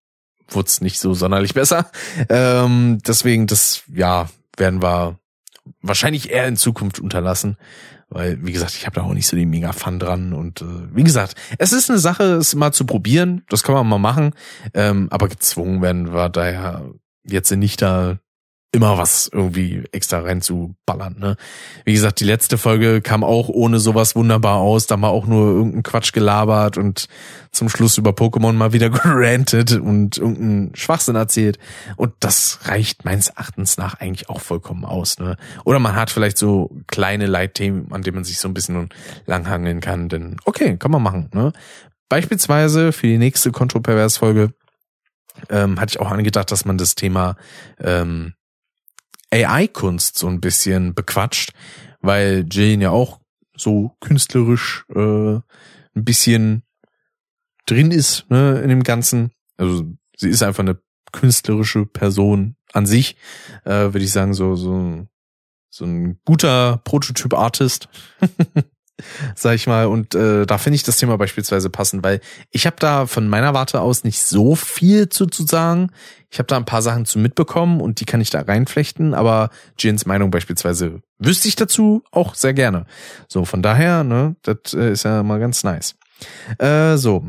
wurde 0.48 0.70
nicht 0.80 0.98
so 0.98 1.14
sonderlich 1.14 1.54
besser. 1.54 1.90
Ähm, 2.28 2.98
deswegen, 3.06 3.46
das, 3.46 3.82
ja, 3.92 4.28
werden 4.56 4.82
wir 4.82 5.18
wahrscheinlich 5.80 6.30
eher 6.30 6.46
in 6.46 6.56
Zukunft 6.56 7.00
unterlassen. 7.00 7.56
Weil, 8.08 8.44
wie 8.44 8.52
gesagt, 8.52 8.74
ich 8.74 8.86
habe 8.86 8.96
da 8.96 9.02
auch 9.02 9.14
nicht 9.14 9.28
so 9.28 9.36
den 9.36 9.50
mega 9.50 9.72
Fun 9.72 10.00
dran. 10.00 10.32
Und 10.32 10.62
äh, 10.62 10.64
wie 10.94 11.04
gesagt, 11.04 11.36
es 11.58 11.72
ist 11.72 11.90
eine 11.90 12.00
Sache, 12.00 12.24
es 12.34 12.54
mal 12.56 12.72
zu 12.72 12.84
probieren. 12.84 13.44
Das 13.48 13.62
kann 13.62 13.74
man 13.76 13.88
mal 13.88 13.98
machen. 13.98 14.34
Ähm, 14.74 15.06
aber 15.10 15.28
gezwungen 15.28 15.80
werden 15.80 16.12
wir 16.12 16.28
daher 16.28 16.90
jetzt 17.22 17.52
nicht 17.52 17.80
da 17.82 18.18
immer 18.72 18.98
was 18.98 19.28
irgendwie 19.32 19.82
extra 19.90 20.20
reinzuballern. 20.20 21.18
Ne? 21.18 21.36
Wie 21.84 21.92
gesagt, 21.92 22.20
die 22.20 22.24
letzte 22.24 22.56
Folge 22.56 23.00
kam 23.00 23.24
auch 23.24 23.48
ohne 23.48 23.80
sowas 23.80 24.14
wunderbar 24.14 24.58
aus. 24.58 24.86
Da 24.86 25.00
war 25.00 25.10
auch 25.10 25.26
nur 25.26 25.48
irgendein 25.48 25.82
Quatsch 25.82 26.12
gelabert 26.12 26.78
und 26.78 27.08
zum 27.50 27.68
Schluss 27.68 27.98
über 27.98 28.10
Pokémon 28.10 28.52
mal 28.52 28.72
wieder 28.72 28.88
gerantet 28.90 29.72
und 29.72 30.18
irgendeinen 30.18 30.76
Schwachsinn 30.76 31.16
erzählt. 31.16 31.58
Und 31.96 32.12
das 32.20 32.60
reicht 32.64 33.04
meines 33.04 33.28
Erachtens 33.28 33.76
nach 33.76 33.94
eigentlich 33.94 34.28
auch 34.28 34.40
vollkommen 34.40 34.84
aus. 34.84 35.18
Ne? 35.18 35.36
Oder 35.64 35.80
man 35.80 35.96
hat 35.96 36.10
vielleicht 36.10 36.38
so 36.38 36.70
kleine 36.86 37.26
Leitthemen, 37.26 37.90
an 37.90 38.02
denen 38.02 38.16
man 38.16 38.24
sich 38.24 38.38
so 38.38 38.46
ein 38.46 38.54
bisschen 38.54 38.88
langhangeln 39.26 39.80
kann. 39.80 40.08
Denn 40.08 40.36
okay, 40.44 40.76
kann 40.76 40.92
man 40.92 41.02
machen. 41.02 41.28
Ne? 41.34 41.52
Beispielsweise 42.08 42.92
für 42.92 43.08
die 43.08 43.18
nächste 43.18 43.50
Kontropervers-Folge 43.50 44.52
ähm, 45.48 45.80
hatte 45.80 45.90
ich 45.94 46.00
auch 46.00 46.10
angedacht, 46.10 46.52
dass 46.52 46.64
man 46.64 46.78
das 46.78 46.94
Thema 46.94 47.36
ähm, 47.80 48.34
AI-Kunst 49.32 50.18
so 50.18 50.28
ein 50.28 50.40
bisschen 50.40 50.94
bequatscht, 50.94 51.52
weil 52.00 52.46
Jane 52.50 52.82
ja 52.82 52.90
auch 52.90 53.20
so 53.56 53.96
künstlerisch 54.00 54.84
äh, 54.94 55.36
ein 55.36 56.04
bisschen 56.04 56.62
drin 57.66 57.90
ist 57.90 58.28
ne, 58.30 58.60
in 58.60 58.68
dem 58.68 58.82
Ganzen. 58.82 59.32
Also 59.56 59.84
sie 60.16 60.30
ist 60.30 60.42
einfach 60.42 60.62
eine 60.62 60.80
künstlerische 61.12 61.86
Person 61.86 62.56
an 62.72 62.86
sich, 62.86 63.16
äh, 63.64 63.70
würde 63.70 64.00
ich 64.00 64.12
sagen, 64.12 64.34
so, 64.34 64.54
so, 64.54 65.06
so 65.68 65.84
ein 65.84 66.20
guter 66.24 66.80
Prototyp-Artist. 66.84 67.88
sag 69.34 69.54
ich 69.54 69.66
mal. 69.66 69.86
Und 69.86 70.14
äh, 70.14 70.46
da 70.46 70.58
finde 70.58 70.76
ich 70.76 70.82
das 70.82 70.98
Thema 70.98 71.16
beispielsweise 71.16 71.70
passend, 71.70 72.02
weil 72.04 72.20
ich 72.50 72.66
habe 72.66 72.76
da 72.78 73.06
von 73.06 73.28
meiner 73.28 73.54
Warte 73.54 73.80
aus 73.80 74.04
nicht 74.04 74.22
so 74.22 74.54
viel 74.54 75.08
zu, 75.08 75.26
zu 75.26 75.46
sagen. 75.46 75.90
Ich 76.30 76.38
habe 76.38 76.46
da 76.46 76.56
ein 76.56 76.64
paar 76.64 76.82
Sachen 76.82 77.06
zu 77.06 77.18
mitbekommen 77.18 77.80
und 77.80 78.00
die 78.00 78.04
kann 78.04 78.20
ich 78.20 78.30
da 78.30 78.40
reinflechten, 78.40 79.14
aber 79.14 79.50
Jins 79.78 80.06
Meinung 80.06 80.30
beispielsweise 80.30 81.02
wüsste 81.18 81.48
ich 81.48 81.56
dazu 81.56 82.02
auch 82.12 82.34
sehr 82.34 82.54
gerne. 82.54 82.86
So, 83.28 83.44
von 83.44 83.62
daher, 83.62 84.04
ne, 84.04 84.36
das 84.42 84.74
äh, 84.74 84.92
ist 84.92 85.04
ja 85.04 85.22
mal 85.22 85.40
ganz 85.40 85.64
nice. 85.64 85.96
Äh, 86.58 86.96
so, 86.96 87.24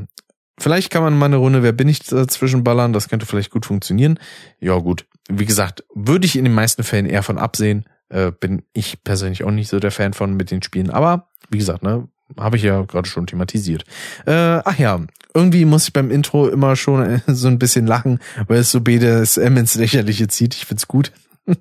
Vielleicht 0.60 0.92
kann 0.92 1.02
man 1.02 1.18
mal 1.18 1.26
eine 1.26 1.38
Runde 1.38 1.64
Wer 1.64 1.72
bin 1.72 1.88
ich 1.88 2.02
dazwischen 2.02 2.64
ballern, 2.64 2.94
das 2.94 3.10
könnte 3.10 3.26
vielleicht 3.26 3.50
gut 3.50 3.66
funktionieren. 3.66 4.20
Ja, 4.60 4.78
gut. 4.78 5.06
Wie 5.28 5.46
gesagt, 5.46 5.84
würde 5.96 6.28
ich 6.28 6.36
in 6.36 6.44
den 6.44 6.54
meisten 6.54 6.84
Fällen 6.84 7.08
eher 7.08 7.24
von 7.24 7.40
absehen. 7.40 7.86
Äh, 8.10 8.32
bin 8.32 8.62
ich 8.74 9.04
persönlich 9.04 9.44
auch 9.44 9.52
nicht 9.52 9.70
so 9.70 9.80
der 9.80 9.90
Fan 9.90 10.14
von 10.14 10.36
mit 10.36 10.52
den 10.52 10.62
Spielen. 10.62 10.92
Aber 10.92 11.30
wie 11.50 11.58
gesagt, 11.58 11.82
ne, 11.82 12.08
habe 12.38 12.58
ich 12.58 12.64
ja 12.64 12.84
gerade 12.84 13.10
schon 13.10 13.26
thematisiert. 13.26 13.86
Äh, 14.28 14.62
ach 14.64 14.78
ja, 14.78 15.00
irgendwie 15.34 15.66
muss 15.66 15.86
ich 15.86 15.94
beim 15.94 16.12
Intro 16.12 16.48
immer 16.48 16.76
schon 16.76 17.22
so 17.28 17.48
ein 17.48 17.60
bisschen 17.60 17.88
lachen, 17.88 18.20
weil 18.48 18.60
es 18.60 18.72
so 18.72 18.82
BDSM 18.82 19.58
ins 19.58 19.76
Lächerliche 19.76 20.28
zieht. 20.28 20.56
Ich 20.56 20.66
find's 20.66 20.88
gut. 20.88 21.12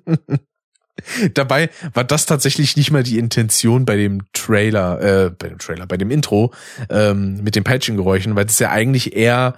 Dabei 1.33 1.69
war 1.93 2.03
das 2.03 2.25
tatsächlich 2.25 2.77
nicht 2.77 2.91
mal 2.91 3.03
die 3.03 3.17
Intention 3.17 3.85
bei 3.85 3.95
dem 3.95 4.21
Trailer, 4.33 5.01
äh, 5.01 5.29
bei 5.31 5.49
dem 5.49 5.57
Trailer, 5.57 5.87
bei 5.87 5.97
dem 5.97 6.11
Intro 6.11 6.53
ähm, 6.89 7.41
mit 7.43 7.55
den 7.55 7.63
Peitschengeräuschen, 7.63 8.35
weil 8.35 8.45
das 8.45 8.59
ja 8.59 8.69
eigentlich 8.69 9.15
eher, 9.15 9.57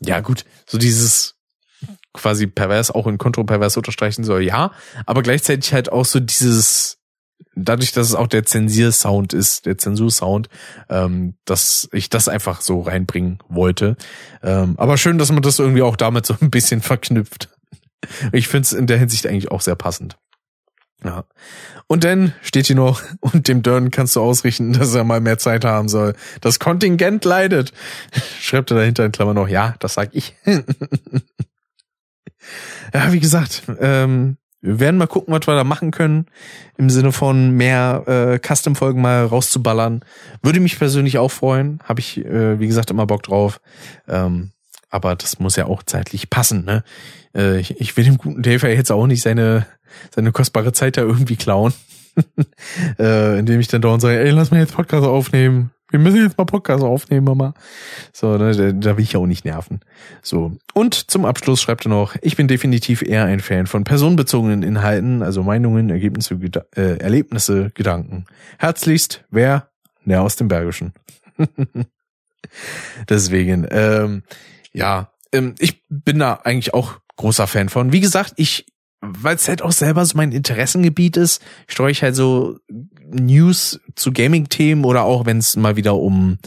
ja 0.00 0.20
gut, 0.20 0.44
so 0.66 0.78
dieses 0.78 1.34
quasi 2.14 2.46
pervers 2.46 2.90
auch 2.90 3.06
in 3.06 3.18
kontropervers 3.18 3.76
unterstreichen 3.76 4.24
soll, 4.24 4.42
ja, 4.42 4.70
aber 5.04 5.22
gleichzeitig 5.22 5.74
halt 5.74 5.92
auch 5.92 6.04
so 6.04 6.20
dieses 6.20 6.98
dadurch, 7.54 7.92
dass 7.92 8.08
es 8.08 8.14
auch 8.14 8.26
der 8.26 8.44
Zensiersound 8.44 9.32
ist, 9.32 9.66
der 9.66 9.78
Zensursound, 9.78 10.48
ähm, 10.88 11.34
dass 11.44 11.88
ich 11.92 12.10
das 12.10 12.28
einfach 12.28 12.60
so 12.60 12.80
reinbringen 12.80 13.38
wollte. 13.48 13.96
Ähm, 14.42 14.74
aber 14.76 14.96
schön, 14.96 15.18
dass 15.18 15.32
man 15.32 15.42
das 15.42 15.58
irgendwie 15.58 15.82
auch 15.82 15.96
damit 15.96 16.26
so 16.26 16.34
ein 16.40 16.50
bisschen 16.50 16.80
verknüpft. 16.82 17.50
Ich 18.32 18.48
finde 18.48 18.66
es 18.66 18.72
in 18.72 18.86
der 18.86 18.98
Hinsicht 18.98 19.26
eigentlich 19.26 19.50
auch 19.50 19.60
sehr 19.60 19.76
passend. 19.76 20.16
Ja. 21.02 21.24
Und 21.86 22.04
dann 22.04 22.32
steht 22.40 22.66
hier 22.66 22.76
noch, 22.76 23.02
und 23.20 23.48
dem 23.48 23.62
Dörn 23.62 23.90
kannst 23.90 24.16
du 24.16 24.20
ausrichten, 24.20 24.72
dass 24.72 24.94
er 24.94 25.04
mal 25.04 25.20
mehr 25.20 25.38
Zeit 25.38 25.64
haben 25.64 25.88
soll. 25.88 26.14
Das 26.40 26.58
Kontingent 26.58 27.24
leidet. 27.24 27.72
Schreibt 28.40 28.70
er 28.70 28.78
dahinter 28.78 29.04
in 29.04 29.12
Klammern 29.12 29.36
noch, 29.36 29.48
ja, 29.48 29.74
das 29.78 29.94
sag 29.94 30.10
ich. 30.14 30.34
ja, 32.94 33.12
wie 33.12 33.20
gesagt, 33.20 33.62
ähm, 33.80 34.38
wir 34.64 34.80
werden 34.80 34.96
mal 34.96 35.06
gucken, 35.06 35.34
was 35.34 35.46
wir 35.46 35.54
da 35.54 35.62
machen 35.62 35.90
können. 35.90 36.26
Im 36.78 36.88
Sinne 36.88 37.12
von 37.12 37.50
mehr 37.50 38.04
äh, 38.06 38.38
Custom-Folgen 38.38 39.02
mal 39.02 39.26
rauszuballern. 39.26 40.00
Würde 40.42 40.58
mich 40.60 40.78
persönlich 40.78 41.18
auch 41.18 41.30
freuen. 41.30 41.80
Habe 41.84 42.00
ich, 42.00 42.24
äh, 42.24 42.58
wie 42.58 42.66
gesagt, 42.66 42.90
immer 42.90 43.06
Bock 43.06 43.22
drauf. 43.22 43.60
Ähm, 44.08 44.52
aber 44.88 45.16
das 45.16 45.38
muss 45.38 45.56
ja 45.56 45.66
auch 45.66 45.82
zeitlich 45.82 46.30
passen. 46.30 46.64
Ne? 46.64 46.82
Äh, 47.34 47.60
ich, 47.60 47.78
ich 47.78 47.94
will 47.96 48.04
dem 48.04 48.16
guten 48.16 48.42
Dave 48.42 48.66
ja 48.66 48.74
jetzt 48.74 48.90
auch 48.90 49.06
nicht 49.06 49.20
seine, 49.20 49.66
seine 50.14 50.32
kostbare 50.32 50.72
Zeit 50.72 50.96
da 50.96 51.02
irgendwie 51.02 51.36
klauen. 51.36 51.74
äh, 52.98 53.38
indem 53.38 53.60
ich 53.60 53.68
dann 53.68 53.82
dauernd 53.82 54.00
sage, 54.00 54.18
ey, 54.18 54.30
lass 54.30 54.50
mal 54.50 54.60
jetzt 54.60 54.74
Podcast 54.74 55.04
aufnehmen 55.04 55.73
wir 55.90 55.98
müssen 55.98 56.22
jetzt 56.22 56.38
mal 56.38 56.44
Podcast 56.44 56.82
aufnehmen, 56.82 57.24
Mama. 57.24 57.54
So, 58.12 58.36
ne, 58.36 58.54
da, 58.54 58.72
da 58.72 58.96
will 58.96 59.04
ich 59.04 59.12
ja 59.12 59.20
auch 59.20 59.26
nicht 59.26 59.44
nerven. 59.44 59.80
So. 60.22 60.56
Und 60.72 61.10
zum 61.10 61.24
Abschluss 61.24 61.62
schreibt 61.62 61.86
er 61.86 61.90
noch, 61.90 62.16
ich 62.22 62.36
bin 62.36 62.48
definitiv 62.48 63.02
eher 63.02 63.24
ein 63.24 63.40
Fan 63.40 63.66
von 63.66 63.84
personenbezogenen 63.84 64.62
Inhalten, 64.62 65.22
also 65.22 65.42
Meinungen, 65.42 65.90
Ergebnisse, 65.90 66.38
Geda 66.38 66.64
äh, 66.74 66.98
Erlebnisse, 66.98 67.70
Gedanken. 67.74 68.26
Herzlichst, 68.58 69.24
wer? 69.30 69.70
Der 70.04 70.22
aus 70.22 70.36
dem 70.36 70.48
Bergischen. 70.48 70.92
Deswegen, 73.08 73.66
ähm, 73.70 74.22
ja, 74.72 75.12
ähm, 75.32 75.54
ich 75.58 75.82
bin 75.88 76.18
da 76.18 76.40
eigentlich 76.44 76.74
auch 76.74 76.98
großer 77.16 77.46
Fan 77.46 77.68
von. 77.68 77.92
Wie 77.92 78.00
gesagt, 78.00 78.34
ich 78.36 78.66
weil 79.06 79.36
es 79.36 79.48
halt 79.48 79.62
auch 79.62 79.72
selber 79.72 80.04
so 80.04 80.16
mein 80.16 80.32
Interessengebiet 80.32 81.16
ist, 81.16 81.42
streue 81.66 81.90
ich 81.90 82.02
halt 82.02 82.14
so 82.14 82.58
News 83.10 83.80
zu 83.94 84.12
Gaming-Themen 84.12 84.84
oder 84.84 85.04
auch 85.04 85.26
wenn 85.26 85.38
es 85.38 85.56
mal 85.56 85.76
wieder 85.76 85.96
um 85.96 86.38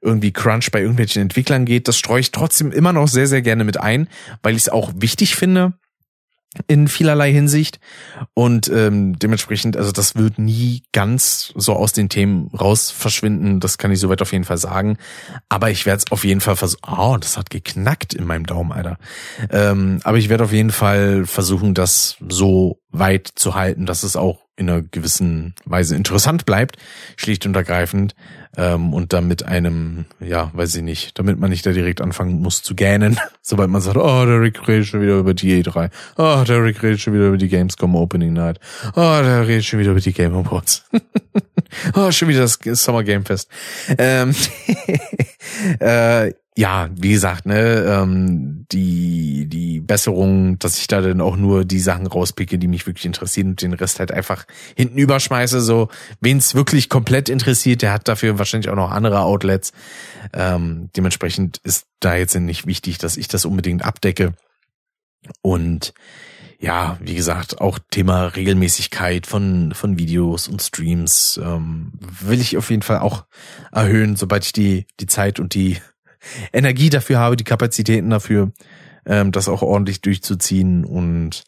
irgendwie 0.00 0.32
Crunch 0.32 0.70
bei 0.72 0.80
irgendwelchen 0.80 1.22
Entwicklern 1.22 1.64
geht, 1.64 1.86
das 1.86 1.96
streue 1.96 2.20
ich 2.20 2.32
trotzdem 2.32 2.72
immer 2.72 2.92
noch 2.92 3.06
sehr, 3.06 3.28
sehr 3.28 3.40
gerne 3.40 3.64
mit 3.64 3.80
ein, 3.80 4.08
weil 4.42 4.56
ich 4.56 4.62
es 4.62 4.68
auch 4.68 4.92
wichtig 4.96 5.36
finde, 5.36 5.74
in 6.66 6.88
vielerlei 6.88 7.32
Hinsicht. 7.32 7.80
Und 8.34 8.68
ähm, 8.68 9.18
dementsprechend, 9.18 9.76
also 9.76 9.92
das 9.92 10.14
wird 10.14 10.38
nie 10.38 10.82
ganz 10.92 11.52
so 11.56 11.74
aus 11.74 11.92
den 11.92 12.08
Themen 12.08 12.48
raus 12.48 12.90
verschwinden. 12.90 13.60
Das 13.60 13.78
kann 13.78 13.90
ich 13.90 14.00
soweit 14.00 14.22
auf 14.22 14.32
jeden 14.32 14.44
Fall 14.44 14.58
sagen. 14.58 14.98
Aber 15.48 15.70
ich 15.70 15.86
werde 15.86 16.02
es 16.04 16.12
auf 16.12 16.24
jeden 16.24 16.40
Fall 16.40 16.56
versuchen. 16.56 16.82
Oh, 16.86 17.16
das 17.18 17.36
hat 17.36 17.50
geknackt 17.50 18.14
in 18.14 18.24
meinem 18.24 18.46
Daumen, 18.46 18.72
Alter. 18.72 18.98
Ähm, 19.50 20.00
aber 20.04 20.18
ich 20.18 20.28
werde 20.28 20.44
auf 20.44 20.52
jeden 20.52 20.72
Fall 20.72 21.26
versuchen, 21.26 21.74
das 21.74 22.16
so 22.28 22.80
weit 22.90 23.28
zu 23.34 23.54
halten, 23.54 23.86
dass 23.86 24.02
es 24.02 24.16
auch 24.16 24.40
in 24.62 24.70
einer 24.70 24.82
gewissen 24.82 25.54
Weise 25.64 25.96
interessant 25.96 26.46
bleibt, 26.46 26.76
schlicht 27.16 27.46
und 27.46 27.54
ergreifend. 27.54 28.14
Ähm, 28.54 28.92
und 28.92 29.14
damit 29.14 29.44
einem, 29.44 30.04
ja, 30.20 30.50
weiß 30.52 30.74
ich 30.74 30.82
nicht, 30.82 31.18
damit 31.18 31.38
man 31.38 31.48
nicht 31.48 31.64
da 31.64 31.72
direkt 31.72 32.02
anfangen 32.02 32.42
muss 32.42 32.62
zu 32.62 32.74
gähnen, 32.74 33.18
sobald 33.42 33.70
man 33.70 33.80
sagt, 33.80 33.96
oh, 33.96 34.26
der 34.26 34.42
Rick 34.42 34.68
redet 34.68 34.86
schon 34.86 35.00
wieder 35.00 35.18
über 35.18 35.32
die 35.32 35.62
E3. 35.62 35.90
Oh, 36.18 36.44
der 36.46 36.62
Rick 36.62 36.82
redet 36.82 37.00
schon 37.00 37.14
wieder 37.14 37.28
über 37.28 37.38
die 37.38 37.48
Gamescom 37.48 37.96
Opening 37.96 38.34
Night. 38.34 38.60
Oh, 38.94 39.20
der 39.22 39.48
redet 39.48 39.64
schon 39.64 39.80
wieder 39.80 39.92
über 39.92 40.00
die 40.00 40.12
Game 40.12 40.34
Awards. 40.34 40.84
oh, 41.94 42.10
schon 42.10 42.28
wieder 42.28 42.40
das 42.40 42.58
Summer 42.74 43.04
Game 43.04 43.24
Fest. 43.24 43.48
Ähm, 43.96 44.34
äh, 45.80 46.32
ja, 46.56 46.90
wie 46.94 47.12
gesagt, 47.12 47.46
ne, 47.46 47.84
ähm, 47.88 48.66
die, 48.70 49.46
die 49.48 49.80
Besserung, 49.80 50.58
dass 50.58 50.78
ich 50.78 50.86
da 50.86 51.00
dann 51.00 51.22
auch 51.22 51.36
nur 51.36 51.64
die 51.64 51.80
Sachen 51.80 52.06
rauspicke, 52.06 52.58
die 52.58 52.68
mich 52.68 52.86
wirklich 52.86 53.06
interessieren 53.06 53.50
und 53.50 53.62
den 53.62 53.72
Rest 53.72 54.00
halt 54.00 54.12
einfach 54.12 54.44
hinten 54.76 54.98
überschmeiße. 54.98 55.62
So, 55.62 55.88
wen 56.20 56.36
es 56.36 56.54
wirklich 56.54 56.90
komplett 56.90 57.30
interessiert, 57.30 57.80
der 57.80 57.92
hat 57.92 58.06
dafür 58.06 58.38
wahrscheinlich 58.38 58.68
auch 58.68 58.76
noch 58.76 58.90
andere 58.90 59.20
Outlets. 59.20 59.72
Ähm, 60.34 60.90
dementsprechend 60.94 61.58
ist 61.64 61.86
da 62.00 62.16
jetzt 62.16 62.34
nicht 62.34 62.66
wichtig, 62.66 62.98
dass 62.98 63.16
ich 63.16 63.28
das 63.28 63.46
unbedingt 63.46 63.82
abdecke. 63.82 64.34
Und 65.40 65.94
ja, 66.58 66.98
wie 67.00 67.14
gesagt, 67.14 67.60
auch 67.62 67.78
Thema 67.90 68.26
Regelmäßigkeit 68.26 69.26
von, 69.26 69.72
von 69.74 69.98
Videos 69.98 70.48
und 70.48 70.60
Streams 70.60 71.40
ähm, 71.42 71.92
will 72.20 72.40
ich 72.40 72.58
auf 72.58 72.70
jeden 72.70 72.82
Fall 72.82 72.98
auch 72.98 73.24
erhöhen, 73.72 74.16
sobald 74.16 74.44
ich 74.44 74.52
die, 74.52 74.86
die 75.00 75.06
Zeit 75.06 75.40
und 75.40 75.54
die 75.54 75.78
Energie 76.52 76.90
dafür 76.90 77.18
habe, 77.18 77.36
die 77.36 77.44
Kapazitäten 77.44 78.10
dafür, 78.10 78.52
ähm, 79.06 79.32
das 79.32 79.48
auch 79.48 79.62
ordentlich 79.62 80.00
durchzuziehen. 80.00 80.84
Und 80.84 81.44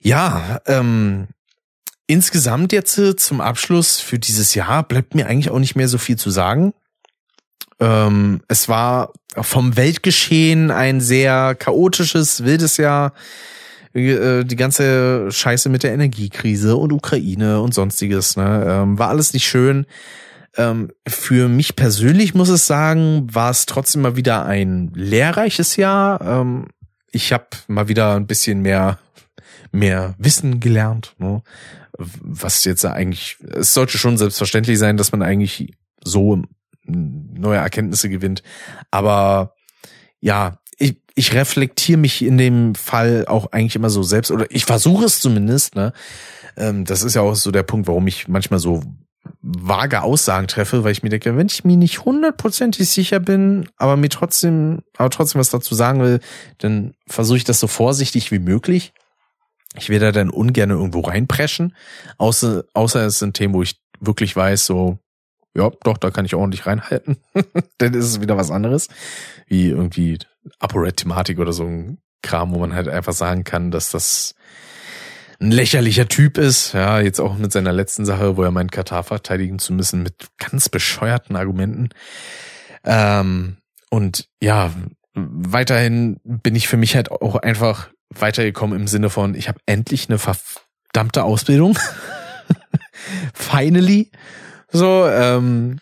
ja, 0.00 0.60
ähm, 0.66 1.28
insgesamt 2.06 2.72
jetzt 2.72 2.98
äh, 2.98 3.16
zum 3.16 3.40
Abschluss 3.40 4.00
für 4.00 4.18
dieses 4.18 4.54
Jahr 4.54 4.82
bleibt 4.82 5.14
mir 5.14 5.26
eigentlich 5.26 5.50
auch 5.50 5.58
nicht 5.58 5.76
mehr 5.76 5.88
so 5.88 5.98
viel 5.98 6.16
zu 6.16 6.30
sagen. 6.30 6.72
Ähm, 7.78 8.40
es 8.48 8.68
war 8.68 9.12
vom 9.32 9.76
Weltgeschehen 9.76 10.70
ein 10.70 11.00
sehr 11.00 11.54
chaotisches, 11.54 12.44
wildes 12.44 12.78
Jahr. 12.78 13.12
Äh, 13.96 14.44
die 14.44 14.56
ganze 14.56 15.30
Scheiße 15.30 15.68
mit 15.68 15.82
der 15.82 15.92
Energiekrise 15.92 16.76
und 16.76 16.92
Ukraine 16.92 17.60
und 17.60 17.74
sonstiges, 17.74 18.36
ne, 18.36 18.64
ähm, 18.66 18.98
war 18.98 19.08
alles 19.08 19.32
nicht 19.32 19.46
schön. 19.46 19.86
Ähm, 20.56 20.90
für 21.06 21.48
mich 21.48 21.76
persönlich 21.76 22.34
muss 22.34 22.48
es 22.48 22.66
sagen, 22.66 23.26
war 23.32 23.50
es 23.50 23.66
trotzdem 23.66 24.02
mal 24.02 24.16
wieder 24.16 24.46
ein 24.46 24.90
lehrreiches 24.94 25.76
Jahr. 25.76 26.20
Ähm, 26.20 26.68
ich 27.10 27.32
habe 27.32 27.46
mal 27.68 27.88
wieder 27.88 28.14
ein 28.14 28.26
bisschen 28.26 28.60
mehr 28.60 28.98
mehr 29.72 30.14
Wissen 30.18 30.60
gelernt, 30.60 31.14
ne? 31.18 31.42
was 31.98 32.64
jetzt 32.64 32.84
eigentlich, 32.84 33.38
es 33.40 33.72
sollte 33.72 33.98
schon 33.98 34.18
selbstverständlich 34.18 34.78
sein, 34.78 34.96
dass 34.96 35.12
man 35.12 35.22
eigentlich 35.22 35.74
so 36.04 36.42
neue 36.84 37.58
Erkenntnisse 37.58 38.08
gewinnt. 38.08 38.42
Aber 38.90 39.54
ja, 40.20 40.58
ich, 40.78 41.00
ich 41.14 41.32
reflektiere 41.32 41.98
mich 41.98 42.22
in 42.22 42.38
dem 42.38 42.74
Fall 42.74 43.24
auch 43.26 43.52
eigentlich 43.52 43.76
immer 43.76 43.90
so 43.90 44.02
selbst, 44.02 44.30
oder 44.30 44.46
ich 44.50 44.66
versuche 44.66 45.06
es 45.06 45.20
zumindest, 45.20 45.74
ne? 45.74 45.92
Ähm, 46.56 46.84
das 46.84 47.02
ist 47.02 47.14
ja 47.14 47.22
auch 47.22 47.34
so 47.34 47.50
der 47.50 47.62
Punkt, 47.62 47.88
warum 47.88 48.06
ich 48.06 48.28
manchmal 48.28 48.60
so 48.60 48.82
vage 49.42 50.02
Aussagen 50.02 50.48
treffe, 50.48 50.84
weil 50.84 50.92
ich 50.92 51.02
mir 51.02 51.08
denke, 51.08 51.36
wenn 51.36 51.46
ich 51.46 51.64
mir 51.64 51.76
nicht 51.76 52.04
hundertprozentig 52.04 52.88
sicher 52.88 53.20
bin, 53.20 53.68
aber 53.76 53.96
mir 53.96 54.08
trotzdem, 54.08 54.82
aber 54.96 55.10
trotzdem 55.10 55.40
was 55.40 55.50
dazu 55.50 55.74
sagen 55.74 56.00
will, 56.00 56.20
dann 56.58 56.94
versuche 57.06 57.38
ich 57.38 57.44
das 57.44 57.60
so 57.60 57.66
vorsichtig 57.66 58.30
wie 58.32 58.38
möglich. 58.38 58.92
Ich 59.76 59.88
werde 59.88 60.06
da 60.06 60.12
dann 60.12 60.30
ungern 60.30 60.70
irgendwo 60.70 61.00
reinpreschen, 61.00 61.74
außer, 62.18 62.64
außer 62.72 63.06
es 63.06 63.18
sind 63.18 63.34
Themen, 63.34 63.54
wo 63.54 63.62
ich 63.62 63.80
wirklich 64.00 64.34
weiß, 64.34 64.64
so, 64.64 64.98
ja, 65.54 65.70
doch, 65.82 65.98
da 65.98 66.10
kann 66.10 66.24
ich 66.24 66.34
ordentlich 66.34 66.66
reinhalten. 66.66 67.18
dann 67.78 67.94
ist 67.94 68.04
es 68.04 68.20
wieder 68.20 68.36
was 68.36 68.50
anderes, 68.50 68.88
wie 69.46 69.68
irgendwie 69.68 70.18
ApoRed-Thematik 70.60 71.38
oder 71.38 71.52
so 71.52 71.64
ein 71.64 71.98
Kram, 72.22 72.54
wo 72.54 72.58
man 72.58 72.74
halt 72.74 72.88
einfach 72.88 73.12
sagen 73.12 73.44
kann, 73.44 73.70
dass 73.70 73.90
das 73.90 74.34
ein 75.40 75.50
lächerlicher 75.50 76.08
Typ 76.08 76.38
ist. 76.38 76.72
Ja, 76.72 77.00
jetzt 77.00 77.20
auch 77.20 77.36
mit 77.36 77.52
seiner 77.52 77.72
letzten 77.72 78.04
Sache, 78.04 78.36
wo 78.36 78.42
er 78.42 78.50
meint, 78.50 78.72
Katar 78.72 79.02
verteidigen 79.02 79.58
zu 79.58 79.72
müssen 79.72 80.02
mit 80.02 80.28
ganz 80.38 80.68
bescheuerten 80.68 81.36
Argumenten. 81.36 81.90
Ähm, 82.84 83.58
und 83.90 84.28
ja, 84.40 84.72
weiterhin 85.14 86.20
bin 86.24 86.54
ich 86.54 86.68
für 86.68 86.76
mich 86.76 86.94
halt 86.94 87.10
auch 87.10 87.36
einfach 87.36 87.90
weitergekommen 88.10 88.78
im 88.78 88.86
Sinne 88.86 89.10
von, 89.10 89.34
ich 89.34 89.48
habe 89.48 89.58
endlich 89.66 90.08
eine 90.08 90.18
verdammte 90.18 91.24
Ausbildung. 91.24 91.78
Finally. 93.34 94.10
So, 94.70 95.06
ähm, 95.06 95.78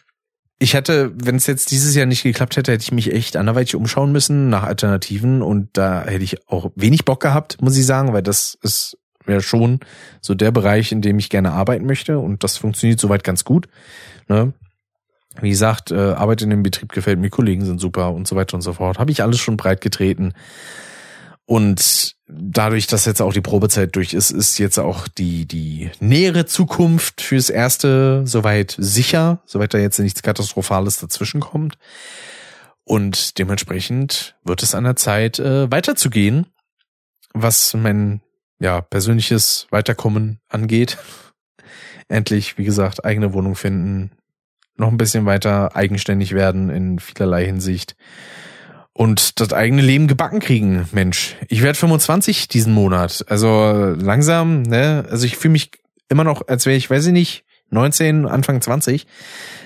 ich 0.58 0.74
hätte, 0.74 1.12
wenn 1.14 1.36
es 1.36 1.46
jetzt 1.46 1.70
dieses 1.70 1.94
Jahr 1.94 2.06
nicht 2.06 2.22
geklappt 2.22 2.56
hätte, 2.56 2.72
hätte 2.72 2.82
ich 2.82 2.92
mich 2.92 3.12
echt 3.12 3.36
anderweitig 3.36 3.74
umschauen 3.74 4.12
müssen 4.12 4.48
nach 4.48 4.62
Alternativen 4.62 5.42
und 5.42 5.68
da 5.74 6.04
hätte 6.04 6.24
ich 6.24 6.48
auch 6.48 6.70
wenig 6.74 7.04
Bock 7.04 7.20
gehabt, 7.20 7.60
muss 7.60 7.76
ich 7.76 7.84
sagen, 7.84 8.12
weil 8.12 8.22
das 8.22 8.56
ist 8.62 8.96
wäre 9.26 9.42
schon 9.42 9.80
so 10.20 10.34
der 10.34 10.50
Bereich, 10.50 10.92
in 10.92 11.02
dem 11.02 11.18
ich 11.18 11.30
gerne 11.30 11.52
arbeiten 11.52 11.86
möchte 11.86 12.18
und 12.18 12.44
das 12.44 12.56
funktioniert 12.56 13.00
soweit 13.00 13.24
ganz 13.24 13.44
gut. 13.44 13.68
Ne? 14.28 14.52
Wie 15.40 15.50
gesagt, 15.50 15.90
äh, 15.90 15.96
Arbeit 15.96 16.42
in 16.42 16.50
dem 16.50 16.62
Betrieb 16.62 16.92
gefällt 16.92 17.18
mir, 17.18 17.30
Kollegen 17.30 17.64
sind 17.64 17.80
super 17.80 18.12
und 18.12 18.28
so 18.28 18.36
weiter 18.36 18.54
und 18.54 18.62
so 18.62 18.74
fort. 18.74 18.98
Habe 18.98 19.10
ich 19.10 19.22
alles 19.22 19.40
schon 19.40 19.56
breit 19.56 19.80
getreten. 19.80 20.32
Und 21.46 22.14
dadurch, 22.26 22.86
dass 22.86 23.04
jetzt 23.04 23.20
auch 23.20 23.32
die 23.32 23.40
Probezeit 23.40 23.94
durch 23.96 24.14
ist, 24.14 24.30
ist 24.30 24.58
jetzt 24.58 24.78
auch 24.78 25.08
die, 25.08 25.46
die 25.46 25.90
nähere 26.00 26.46
Zukunft 26.46 27.20
fürs 27.20 27.50
Erste 27.50 28.22
soweit 28.24 28.74
sicher, 28.78 29.42
soweit 29.44 29.74
da 29.74 29.78
jetzt 29.78 29.98
nichts 29.98 30.22
Katastrophales 30.22 30.98
dazwischen 30.98 31.40
kommt. 31.40 31.76
Und 32.84 33.38
dementsprechend 33.38 34.36
wird 34.44 34.62
es 34.62 34.74
an 34.74 34.84
der 34.84 34.96
Zeit, 34.96 35.38
äh, 35.38 35.70
weiterzugehen, 35.70 36.46
was 37.32 37.74
mein 37.74 38.20
ja, 38.60 38.80
persönliches 38.80 39.66
Weiterkommen 39.70 40.40
angeht. 40.48 40.98
Endlich, 42.08 42.58
wie 42.58 42.64
gesagt, 42.64 43.04
eigene 43.04 43.32
Wohnung 43.32 43.54
finden, 43.54 44.12
noch 44.76 44.88
ein 44.88 44.98
bisschen 44.98 45.26
weiter 45.26 45.74
eigenständig 45.76 46.32
werden 46.32 46.70
in 46.70 46.98
vielerlei 46.98 47.46
Hinsicht 47.46 47.96
und 48.94 49.40
das 49.40 49.52
eigene 49.52 49.82
Leben 49.82 50.06
gebacken 50.06 50.40
kriegen, 50.40 50.88
Mensch. 50.92 51.36
Ich 51.48 51.62
werde 51.62 51.78
25 51.78 52.48
diesen 52.48 52.72
Monat. 52.72 53.24
Also 53.28 53.94
langsam, 53.98 54.62
ne? 54.62 55.04
Also 55.10 55.26
ich 55.26 55.36
fühle 55.36 55.52
mich 55.52 55.72
immer 56.08 56.24
noch, 56.24 56.46
als 56.46 56.64
wäre 56.64 56.76
ich, 56.76 56.88
weiß 56.88 57.06
ich 57.06 57.12
nicht, 57.12 57.44
19, 57.70 58.26
Anfang 58.26 58.60
20. 58.60 59.06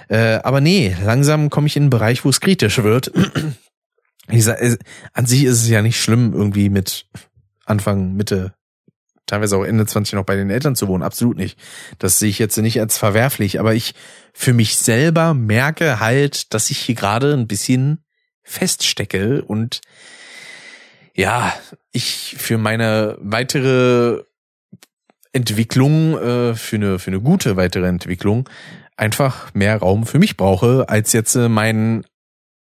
Äh, 0.09 0.41
aber 0.43 0.61
nee, 0.61 0.97
langsam 1.05 1.51
komme 1.51 1.67
ich 1.67 1.77
in 1.77 1.85
einen 1.85 1.91
Bereich, 1.91 2.25
wo 2.25 2.31
es 2.31 2.41
kritisch 2.41 2.83
wird. 2.83 3.13
Ich 4.31 4.45
sag, 4.45 4.61
an 5.15 5.25
sich 5.25 5.45
ist 5.45 5.63
es 5.63 5.71
ja 5.71 5.81
nicht 5.81 5.99
schlimm, 5.99 6.35
irgendwie 6.35 6.69
mit 6.69 7.07
Anfang, 7.65 8.13
Mitte, 8.13 8.53
teilweise 9.29 9.57
auch 9.57 9.65
Ende 9.65 9.87
20 9.87 10.15
noch 10.15 10.25
bei 10.25 10.35
den 10.35 10.51
Eltern 10.51 10.75
zu 10.75 10.89
wohnen. 10.89 11.05
Absolut 11.05 11.37
nicht. 11.37 11.59
Das 11.99 12.19
sehe 12.19 12.31
ich 12.31 12.39
jetzt 12.39 12.57
nicht 12.57 12.81
als 12.81 12.99
verwerflich. 12.99 13.61
Aber 13.61 13.75
ich 13.75 13.95
für 14.33 14.53
mich 14.53 14.77
selber 14.77 15.35
merke 15.35 16.01
halt, 16.01 16.53
dass 16.55 16.71
ich 16.71 16.79
hier 16.79 16.97
gerade 16.97 17.35
ein 17.35 17.47
bisschen 17.47 18.05
feststecke 18.43 19.43
und 19.43 19.81
ja, 21.15 21.53
ich 21.93 22.37
für 22.39 22.59
meine 22.59 23.17
weitere 23.21 24.23
Entwicklung, 25.33 26.17
äh, 26.19 26.55
für 26.55 26.77
eine, 26.77 26.99
für 26.99 27.11
eine 27.11 27.21
gute 27.21 27.57
weitere 27.57 27.87
Entwicklung, 27.87 28.49
einfach 28.97 29.53
mehr 29.55 29.77
Raum 29.79 30.07
für 30.07 30.19
mich 30.19 30.37
brauche, 30.37 30.89
als 30.89 31.13
jetzt 31.13 31.35
äh, 31.35 31.49
mein 31.49 32.05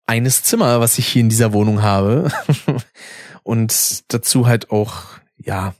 eines 0.07 0.43
Zimmer, 0.43 0.81
was 0.81 0.99
ich 0.99 1.09
hier 1.09 1.21
in 1.21 1.29
dieser 1.29 1.53
Wohnung 1.53 1.83
habe. 1.83 2.31
und 3.43 4.05
dazu 4.13 4.47
halt 4.47 4.71
auch, 4.71 5.05
ja, 5.37 5.75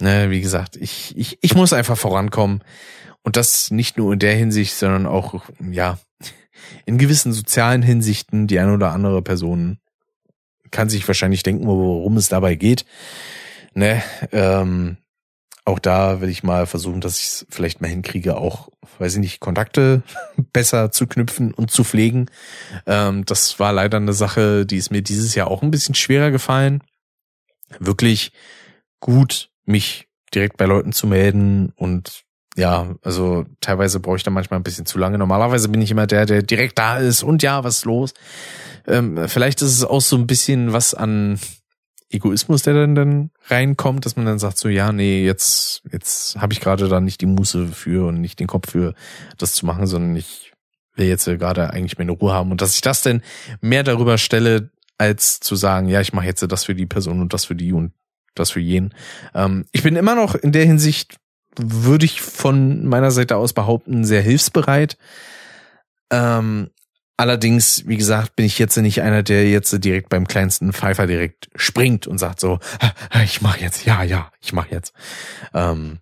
ne, 0.00 0.30
wie 0.30 0.40
gesagt, 0.40 0.76
ich, 0.76 1.16
ich, 1.16 1.38
ich 1.40 1.54
muss 1.54 1.72
einfach 1.72 1.98
vorankommen. 1.98 2.62
Und 3.22 3.36
das 3.36 3.70
nicht 3.70 3.98
nur 3.98 4.14
in 4.14 4.18
der 4.18 4.34
Hinsicht, 4.34 4.74
sondern 4.74 5.06
auch, 5.06 5.44
ja, 5.70 5.98
in 6.86 6.98
gewissen 6.98 7.32
sozialen 7.32 7.82
Hinsichten 7.82 8.46
die 8.46 8.58
eine 8.58 8.74
oder 8.74 8.92
andere 8.92 9.22
Person 9.22 9.78
kann 10.70 10.88
sich 10.88 11.06
wahrscheinlich 11.06 11.42
denken, 11.42 11.66
worum 11.66 12.16
es 12.16 12.28
dabei 12.28 12.54
geht. 12.54 12.84
Ne, 13.74 14.02
ähm, 14.32 14.96
auch 15.64 15.78
da 15.78 16.20
will 16.20 16.28
ich 16.28 16.42
mal 16.42 16.66
versuchen, 16.66 17.00
dass 17.00 17.20
ich 17.20 17.26
es 17.26 17.46
vielleicht 17.50 17.80
mal 17.80 17.88
hinkriege, 17.88 18.36
auch, 18.36 18.70
weiß 18.98 19.14
ich 19.14 19.20
nicht, 19.20 19.40
Kontakte 19.40 20.02
besser 20.52 20.90
zu 20.90 21.06
knüpfen 21.06 21.52
und 21.52 21.70
zu 21.70 21.84
pflegen. 21.84 22.26
Ähm, 22.86 23.24
das 23.26 23.58
war 23.58 23.72
leider 23.72 23.98
eine 23.98 24.12
Sache, 24.12 24.66
die 24.66 24.76
ist 24.76 24.90
mir 24.90 25.02
dieses 25.02 25.34
Jahr 25.34 25.48
auch 25.48 25.62
ein 25.62 25.70
bisschen 25.70 25.94
schwerer 25.94 26.30
gefallen. 26.30 26.82
Wirklich 27.78 28.32
gut, 28.98 29.49
mich 29.70 30.08
direkt 30.34 30.56
bei 30.56 30.66
Leuten 30.66 30.92
zu 30.92 31.06
melden 31.06 31.72
und 31.76 32.24
ja, 32.56 32.94
also 33.02 33.46
teilweise 33.60 34.00
brauche 34.00 34.16
ich 34.16 34.22
da 34.22 34.30
manchmal 34.30 34.58
ein 34.58 34.64
bisschen 34.64 34.84
zu 34.84 34.98
lange. 34.98 35.18
Normalerweise 35.18 35.68
bin 35.68 35.80
ich 35.80 35.90
immer 35.90 36.06
der, 36.06 36.26
der 36.26 36.42
direkt 36.42 36.78
da 36.78 36.98
ist 36.98 37.22
und 37.22 37.42
ja, 37.42 37.62
was 37.64 37.78
ist 37.78 37.84
los? 37.84 38.12
Ähm, 38.86 39.28
vielleicht 39.28 39.62
ist 39.62 39.72
es 39.72 39.84
auch 39.84 40.00
so 40.00 40.16
ein 40.16 40.26
bisschen 40.26 40.72
was 40.72 40.94
an 40.94 41.38
Egoismus, 42.10 42.62
der 42.62 42.74
dann, 42.74 42.94
dann 42.94 43.30
reinkommt, 43.46 44.04
dass 44.04 44.16
man 44.16 44.26
dann 44.26 44.40
sagt 44.40 44.58
so, 44.58 44.68
ja, 44.68 44.90
nee, 44.90 45.24
jetzt, 45.24 45.82
jetzt 45.92 46.36
habe 46.36 46.52
ich 46.52 46.60
gerade 46.60 46.88
da 46.88 47.00
nicht 47.00 47.20
die 47.20 47.26
Muße 47.26 47.68
für 47.68 48.08
und 48.08 48.20
nicht 48.20 48.40
den 48.40 48.48
Kopf 48.48 48.70
für 48.70 48.94
das 49.38 49.52
zu 49.52 49.64
machen, 49.64 49.86
sondern 49.86 50.16
ich 50.16 50.52
will 50.96 51.06
jetzt 51.06 51.26
gerade 51.26 51.70
eigentlich 51.70 51.98
meine 51.98 52.12
Ruhe 52.12 52.32
haben 52.32 52.50
und 52.50 52.60
dass 52.60 52.74
ich 52.74 52.80
das 52.80 53.02
denn 53.02 53.22
mehr 53.60 53.84
darüber 53.84 54.18
stelle, 54.18 54.70
als 54.98 55.40
zu 55.40 55.54
sagen, 55.54 55.88
ja, 55.88 56.00
ich 56.00 56.12
mache 56.12 56.26
jetzt 56.26 56.44
das 56.46 56.64
für 56.64 56.74
die 56.74 56.86
Person 56.86 57.20
und 57.20 57.32
das 57.32 57.44
für 57.44 57.54
die 57.54 57.72
und 57.72 57.92
das 58.34 58.50
für 58.50 58.60
jeden. 58.60 58.94
Ähm, 59.34 59.66
ich 59.72 59.82
bin 59.82 59.96
immer 59.96 60.14
noch 60.14 60.34
in 60.34 60.52
der 60.52 60.64
Hinsicht 60.64 61.20
würde 61.58 62.04
ich 62.04 62.20
von 62.20 62.86
meiner 62.86 63.10
Seite 63.10 63.36
aus 63.36 63.52
behaupten, 63.52 64.04
sehr 64.04 64.22
hilfsbereit. 64.22 64.96
Ähm, 66.10 66.70
allerdings, 67.16 67.86
wie 67.86 67.96
gesagt, 67.96 68.36
bin 68.36 68.46
ich 68.46 68.58
jetzt 68.58 68.76
nicht 68.76 69.02
einer, 69.02 69.22
der 69.22 69.48
jetzt 69.48 69.72
direkt 69.84 70.08
beim 70.08 70.26
kleinsten 70.26 70.72
Pfeifer 70.72 71.06
direkt 71.06 71.50
springt 71.54 72.06
und 72.06 72.18
sagt 72.18 72.40
so, 72.40 72.58
ich 73.24 73.42
mach 73.42 73.58
jetzt, 73.58 73.84
ja, 73.84 74.02
ja, 74.02 74.30
ich 74.40 74.52
mach 74.52 74.68
jetzt. 74.70 74.92
Ähm, 75.54 75.98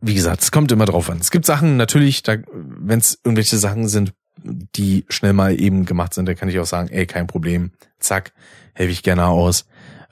wie 0.00 0.14
gesagt, 0.14 0.42
es 0.42 0.50
kommt 0.50 0.72
immer 0.72 0.84
drauf 0.84 1.08
an. 1.08 1.18
Es 1.20 1.30
gibt 1.30 1.46
Sachen 1.46 1.76
natürlich, 1.76 2.22
da, 2.22 2.36
wenn 2.52 2.98
es 2.98 3.20
irgendwelche 3.22 3.56
Sachen 3.56 3.88
sind, 3.88 4.12
die 4.42 5.06
schnell 5.08 5.32
mal 5.32 5.58
eben 5.58 5.86
gemacht 5.86 6.14
sind, 6.14 6.26
da 6.26 6.34
kann 6.34 6.48
ich 6.48 6.58
auch 6.58 6.66
sagen, 6.66 6.88
ey, 6.88 7.06
kein 7.06 7.26
Problem, 7.26 7.72
zack, 7.98 8.32
helfe 8.74 8.92
ich 8.92 9.02
gerne 9.02 9.26
aus. 9.26 9.66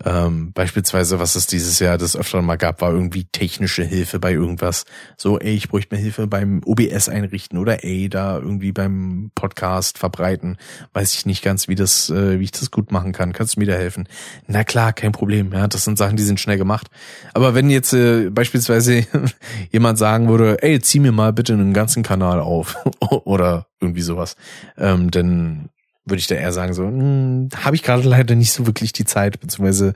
Ähm, 0.04 0.52
beispielsweise, 0.52 1.18
was 1.20 1.36
es 1.36 1.46
dieses 1.46 1.78
Jahr 1.78 1.98
das 1.98 2.16
öfter 2.16 2.42
mal 2.42 2.56
gab, 2.56 2.80
war 2.80 2.92
irgendwie 2.92 3.24
technische 3.24 3.84
Hilfe 3.84 4.18
bei 4.18 4.32
irgendwas. 4.32 4.84
So, 5.16 5.38
ey, 5.38 5.54
ich 5.54 5.68
bräuchte 5.68 5.94
mir 5.94 6.00
Hilfe 6.00 6.26
beim 6.26 6.62
OBS 6.64 7.08
einrichten 7.08 7.58
oder 7.58 7.84
ey, 7.84 8.08
da 8.08 8.38
irgendwie 8.38 8.72
beim 8.72 9.30
Podcast 9.34 9.98
verbreiten. 9.98 10.58
Weiß 10.92 11.14
ich 11.14 11.26
nicht 11.26 11.42
ganz, 11.42 11.68
wie 11.68 11.74
das, 11.74 12.10
äh, 12.10 12.40
wie 12.40 12.44
ich 12.44 12.52
das 12.52 12.70
gut 12.70 12.90
machen 12.92 13.12
kann. 13.12 13.32
Kannst 13.32 13.56
du 13.56 13.60
mir 13.60 13.66
da 13.66 13.74
helfen? 13.74 14.08
Na 14.46 14.64
klar, 14.64 14.92
kein 14.92 15.12
Problem. 15.12 15.52
Ja, 15.52 15.68
das 15.68 15.84
sind 15.84 15.98
Sachen, 15.98 16.16
die 16.16 16.22
sind 16.22 16.40
schnell 16.40 16.58
gemacht. 16.58 16.88
Aber 17.32 17.54
wenn 17.54 17.70
jetzt 17.70 17.92
äh, 17.92 18.30
beispielsweise 18.30 19.06
jemand 19.70 19.98
sagen 19.98 20.28
würde, 20.28 20.62
ey, 20.62 20.80
zieh 20.80 21.00
mir 21.00 21.12
mal 21.12 21.32
bitte 21.32 21.52
einen 21.52 21.72
ganzen 21.72 22.02
Kanal 22.02 22.40
auf 22.40 22.76
oder 23.00 23.66
irgendwie 23.80 24.02
sowas, 24.02 24.36
ähm, 24.78 25.10
dann 25.10 25.68
würde 26.04 26.20
ich 26.20 26.26
da 26.26 26.34
eher 26.34 26.52
sagen, 26.52 26.74
so, 26.74 26.84
hm, 26.84 27.48
habe 27.64 27.76
ich 27.76 27.82
gerade 27.82 28.06
leider 28.08 28.34
nicht 28.34 28.52
so 28.52 28.66
wirklich 28.66 28.92
die 28.92 29.04
Zeit, 29.04 29.40
beziehungsweise 29.40 29.94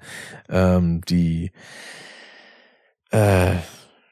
ähm, 0.49 1.03
die 1.09 1.53
äh, 3.11 3.55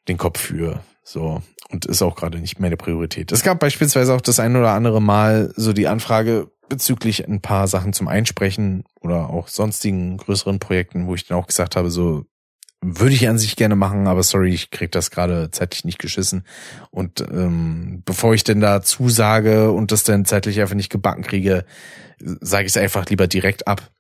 den 0.09 0.19
Kopf 0.19 0.41
für. 0.41 0.81
So. 1.03 1.43
Und 1.71 1.85
ist 1.85 2.03
auch 2.03 2.15
gerade 2.15 2.39
nicht 2.39 2.61
meine 2.61 2.77
Priorität. 2.77 3.33
Es 3.33 3.43
gab 3.43 3.59
beispielsweise 3.59 4.15
auch 4.15 4.21
das 4.21 4.39
ein 4.39 4.55
oder 4.57 4.71
andere 4.71 5.03
Mal 5.03 5.53
so 5.57 5.73
die 5.73 5.89
Anfrage 5.89 6.51
bezüglich 6.69 7.27
ein 7.27 7.41
paar 7.41 7.69
Sachen 7.69 7.93
zum 7.93 8.09
Einsprechen 8.09 8.85
oder 9.01 9.31
auch 9.31 9.49
sonstigen 9.49 10.17
größeren 10.17 10.59
Projekten, 10.59 11.07
wo 11.07 11.15
ich 11.15 11.27
dann 11.27 11.39
auch 11.39 11.47
gesagt 11.47 11.77
habe, 11.77 11.91
so, 11.91 12.25
würde 12.83 13.15
ich 13.15 13.29
an 13.29 13.39
sich 13.39 13.57
gerne 13.57 13.77
machen, 13.77 14.07
aber 14.07 14.23
sorry, 14.23 14.53
ich 14.53 14.71
krieg 14.71 14.93
das 14.93 15.11
gerade 15.11 15.51
zeitlich 15.51 15.85
nicht 15.85 15.99
geschissen. 15.99 16.45
Und 16.91 17.21
ähm, 17.21 18.03
bevor 18.05 18.35
ich 18.35 18.45
denn 18.45 18.61
da 18.61 18.83
zusage 18.83 19.73
und 19.73 19.93
das 19.93 20.05
dann 20.05 20.25
zeitlich 20.25 20.61
einfach 20.61 20.75
nicht 20.75 20.91
gebacken 20.91 21.23
kriege, 21.23 21.65
sage 22.19 22.67
ich 22.67 22.73
es 22.73 22.77
einfach 22.77 23.09
lieber 23.09 23.27
direkt 23.27 23.67
ab. 23.67 23.91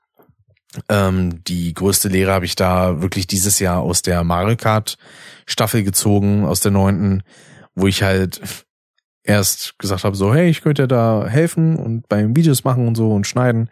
Ähm, 0.89 1.42
die 1.44 1.73
größte 1.73 2.09
Lehre 2.09 2.33
habe 2.33 2.44
ich 2.44 2.55
da 2.55 3.01
wirklich 3.01 3.26
dieses 3.26 3.59
Jahr 3.59 3.81
aus 3.81 4.03
der 4.03 4.25
Mario 4.25 4.57
Kart 4.57 4.99
Staffel 5.47 5.83
gezogen, 5.83 6.44
aus 6.44 6.60
der 6.60 6.73
neunten, 6.73 7.23
wo 7.75 7.87
ich 7.87 8.03
halt 8.03 8.41
erst 9.26 9.78
gesagt 9.78 10.05
habe, 10.05 10.17
so, 10.17 10.35
hey, 10.35 10.49
ich 10.49 10.62
könnte 10.62 10.89
da 10.89 11.26
helfen 11.28 11.76
und 11.76 12.09
beim 12.09 12.37
Videos 12.37 12.65
machen 12.65 12.87
und 12.87 12.94
so 12.94 13.12
und 13.12 13.26
schneiden. 13.26 13.69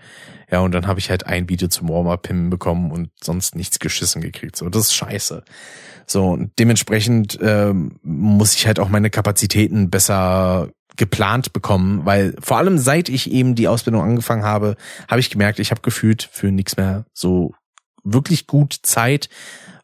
Ja, 0.50 0.60
und 0.60 0.72
dann 0.72 0.86
habe 0.86 1.00
ich 1.00 1.10
halt 1.10 1.26
ein 1.26 1.48
Video 1.48 1.68
zum 1.68 1.88
Warm-Up 1.88 2.26
hinbekommen 2.26 2.90
und 2.90 3.10
sonst 3.22 3.56
nichts 3.56 3.78
geschissen 3.78 4.20
gekriegt. 4.20 4.56
So, 4.56 4.68
das 4.68 4.84
ist 4.84 4.94
scheiße. 4.94 5.42
So, 6.06 6.28
und 6.28 6.52
dementsprechend 6.58 7.38
ähm, 7.40 7.98
muss 8.02 8.54
ich 8.54 8.66
halt 8.66 8.78
auch 8.78 8.88
meine 8.88 9.10
Kapazitäten 9.10 9.90
besser 9.90 10.68
geplant 10.96 11.52
bekommen, 11.52 12.04
weil 12.04 12.36
vor 12.40 12.58
allem 12.58 12.78
seit 12.78 13.08
ich 13.08 13.30
eben 13.30 13.54
die 13.54 13.68
Ausbildung 13.68 14.02
angefangen 14.02 14.44
habe, 14.44 14.76
habe 15.08 15.20
ich 15.20 15.30
gemerkt, 15.30 15.58
ich 15.58 15.70
habe 15.70 15.80
gefühlt 15.80 16.28
für 16.30 16.52
nichts 16.52 16.76
mehr 16.76 17.04
so 17.12 17.52
wirklich 18.04 18.46
gut 18.46 18.76
Zeit, 18.82 19.28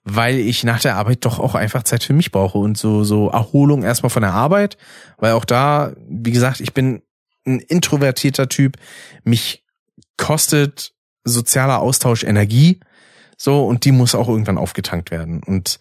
weil 0.04 0.38
ich 0.38 0.64
nach 0.64 0.80
der 0.80 0.96
Arbeit 0.96 1.24
doch 1.24 1.38
auch 1.38 1.54
einfach 1.54 1.82
Zeit 1.82 2.02
für 2.02 2.12
mich 2.12 2.32
brauche 2.32 2.58
und 2.58 2.78
so 2.78 3.04
so 3.04 3.28
Erholung 3.28 3.82
erstmal 3.82 4.10
von 4.10 4.22
der 4.22 4.32
Arbeit, 4.32 4.76
weil 5.18 5.32
auch 5.32 5.44
da, 5.44 5.92
wie 6.08 6.32
gesagt, 6.32 6.60
ich 6.60 6.72
bin 6.74 7.02
ein 7.46 7.60
introvertierter 7.60 8.48
Typ, 8.48 8.76
mich 9.24 9.64
kostet 10.16 10.94
sozialer 11.24 11.80
Austausch 11.80 12.24
Energie, 12.24 12.80
so 13.36 13.66
und 13.66 13.84
die 13.84 13.92
muss 13.92 14.14
auch 14.14 14.28
irgendwann 14.28 14.58
aufgetankt 14.58 15.10
werden 15.10 15.42
und 15.42 15.78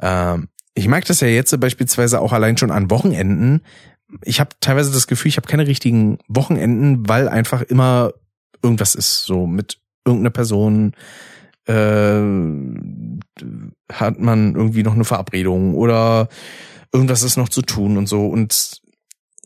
ähm, 0.00 0.48
ich 0.74 0.88
mag 0.88 1.04
das 1.04 1.20
ja 1.20 1.28
jetzt 1.28 1.58
beispielsweise 1.60 2.20
auch 2.20 2.32
allein 2.32 2.56
schon 2.56 2.70
an 2.70 2.90
Wochenenden. 2.90 3.62
Ich 4.22 4.40
habe 4.40 4.50
teilweise 4.60 4.92
das 4.92 5.06
Gefühl, 5.06 5.28
ich 5.28 5.36
habe 5.36 5.48
keine 5.48 5.66
richtigen 5.66 6.18
Wochenenden, 6.28 7.08
weil 7.08 7.28
einfach 7.28 7.62
immer 7.62 8.12
irgendwas 8.62 8.94
ist, 8.94 9.24
so 9.24 9.46
mit 9.46 9.78
irgendeiner 10.04 10.30
Person, 10.30 10.94
äh, 11.66 12.20
hat 13.92 14.20
man 14.20 14.54
irgendwie 14.54 14.82
noch 14.82 14.94
eine 14.94 15.04
Verabredung 15.04 15.74
oder 15.74 16.28
irgendwas 16.92 17.22
ist 17.22 17.36
noch 17.36 17.48
zu 17.48 17.62
tun 17.62 17.96
und 17.96 18.08
so. 18.08 18.26
Und 18.26 18.80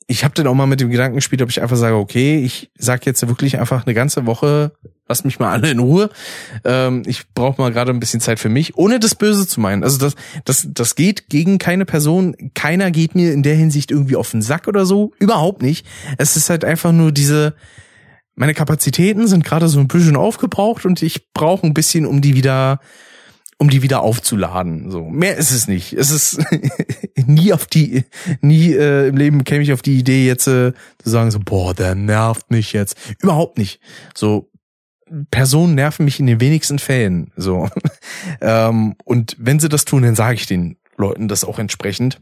ich 0.07 0.25
habe 0.25 0.35
dann 0.35 0.47
auch 0.47 0.55
mal 0.55 0.67
mit 0.67 0.81
dem 0.81 0.91
Gedanken 0.91 1.17
gespielt, 1.17 1.43
ob 1.43 1.51
ich 1.51 1.63
einfach 1.63 1.77
sage, 1.77 1.97
okay, 1.97 2.39
ich 2.39 2.71
sag 2.77 3.07
jetzt 3.07 3.27
wirklich 3.27 3.59
einfach 3.59 3.87
eine 3.87 3.95
ganze 3.95 4.27
Woche, 4.27 4.73
lasst 5.09 5.25
mich 5.25 5.39
mal 5.39 5.51
alle 5.51 5.71
in 5.71 5.79
Ruhe. 5.79 6.11
Ähm, 6.65 7.03
ich 7.07 7.33
brauche 7.33 7.61
mal 7.61 7.73
gerade 7.73 7.91
ein 7.91 8.01
bisschen 8.01 8.21
Zeit 8.21 8.39
für 8.39 8.49
mich, 8.49 8.77
ohne 8.77 9.01
das 9.01 9.15
Böse 9.15 9.47
zu 9.47 9.61
meinen. 9.61 9.83
Also 9.83 9.99
das, 9.99 10.15
das, 10.45 10.69
das 10.71 10.95
geht 10.95 11.29
gegen 11.29 11.59
keine 11.59 11.87
Person. 11.87 12.37
Keiner 12.55 12.91
geht 12.91 13.15
mir 13.15 13.33
in 13.33 13.43
der 13.43 13.55
Hinsicht 13.55 13.91
irgendwie 13.91 14.17
auf 14.17 14.31
den 14.31 14.43
Sack 14.43 14.69
oder 14.69 14.85
so. 14.85 15.13
Überhaupt 15.19 15.63
nicht. 15.63 15.87
Es 16.19 16.37
ist 16.37 16.51
halt 16.51 16.65
einfach 16.65 16.93
nur 16.93 17.11
diese, 17.11 17.55
meine 18.35 18.55
Kapazitäten 18.55 19.27
sind 19.27 19.45
gerade 19.45 19.69
so 19.69 19.81
ein 19.81 19.89
bisschen 19.89 20.17
aufgebraucht 20.17 20.85
und 20.85 21.03
ich 21.03 21.33
brauche 21.33 21.67
ein 21.67 21.75
bisschen, 21.75 22.05
um 22.05 22.21
die 22.21 22.35
wieder 22.35 22.81
um 23.59 23.71
die 23.71 23.83
wieder 23.83 24.03
aufzuladen. 24.03 24.91
So 24.91 25.05
mehr 25.05 25.37
ist 25.37 25.51
es 25.51 25.69
nicht. 25.69 25.93
Es 25.93 26.11
ist 26.11 26.39
nie 27.27 27.53
auf 27.53 27.67
die, 27.67 28.05
nie 28.41 28.73
äh, 28.73 29.09
im 29.09 29.17
Leben 29.17 29.45
käme 29.45 29.63
ich 29.63 29.73
auf 29.73 29.83
die 29.83 29.99
Idee 29.99 30.27
jetzt 30.27 30.47
äh, 30.47 30.73
zu 31.03 31.11
sagen 31.11 31.31
so, 31.31 31.41
boah, 31.41 31.75
der 31.75 31.95
nervt 31.95 32.51
mich 32.51 32.73
jetzt. 32.73 32.97
Überhaupt 33.21 33.59
nicht. 33.59 33.81
So 34.15 34.51
Personen 35.31 35.75
nerven 35.75 36.05
mich 36.05 36.19
in 36.21 36.27
den 36.27 36.41
wenigsten 36.41 36.79
Fällen. 36.79 37.31
So 37.37 37.69
ähm, 38.41 38.95
und 39.05 39.37
wenn 39.39 39.61
sie 39.61 39.69
das 39.69 39.85
tun, 39.85 40.03
dann 40.03 40.15
sage 40.15 40.35
ich 40.35 40.47
den 40.47 40.77
Leuten 40.97 41.29
das 41.29 41.45
auch 41.45 41.59
entsprechend. 41.59 42.21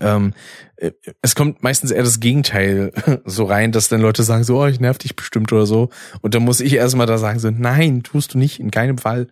Ähm, 0.00 0.32
äh, 0.76 0.92
es 1.20 1.34
kommt 1.34 1.62
meistens 1.62 1.90
eher 1.90 2.02
das 2.02 2.20
Gegenteil 2.20 2.92
so 3.24 3.44
rein, 3.44 3.72
dass 3.72 3.88
dann 3.88 4.00
Leute 4.00 4.22
sagen 4.22 4.44
so, 4.44 4.62
oh, 4.62 4.66
ich 4.66 4.80
nerv 4.80 4.98
dich 4.98 5.16
bestimmt 5.16 5.52
oder 5.52 5.66
so. 5.66 5.90
Und 6.20 6.34
dann 6.34 6.42
muss 6.42 6.60
ich 6.60 6.74
erstmal 6.74 7.06
da 7.06 7.18
sagen 7.18 7.38
so, 7.38 7.50
nein, 7.50 8.02
tust 8.02 8.34
du 8.34 8.38
nicht, 8.38 8.60
in 8.60 8.70
keinem 8.70 8.98
Fall. 8.98 9.28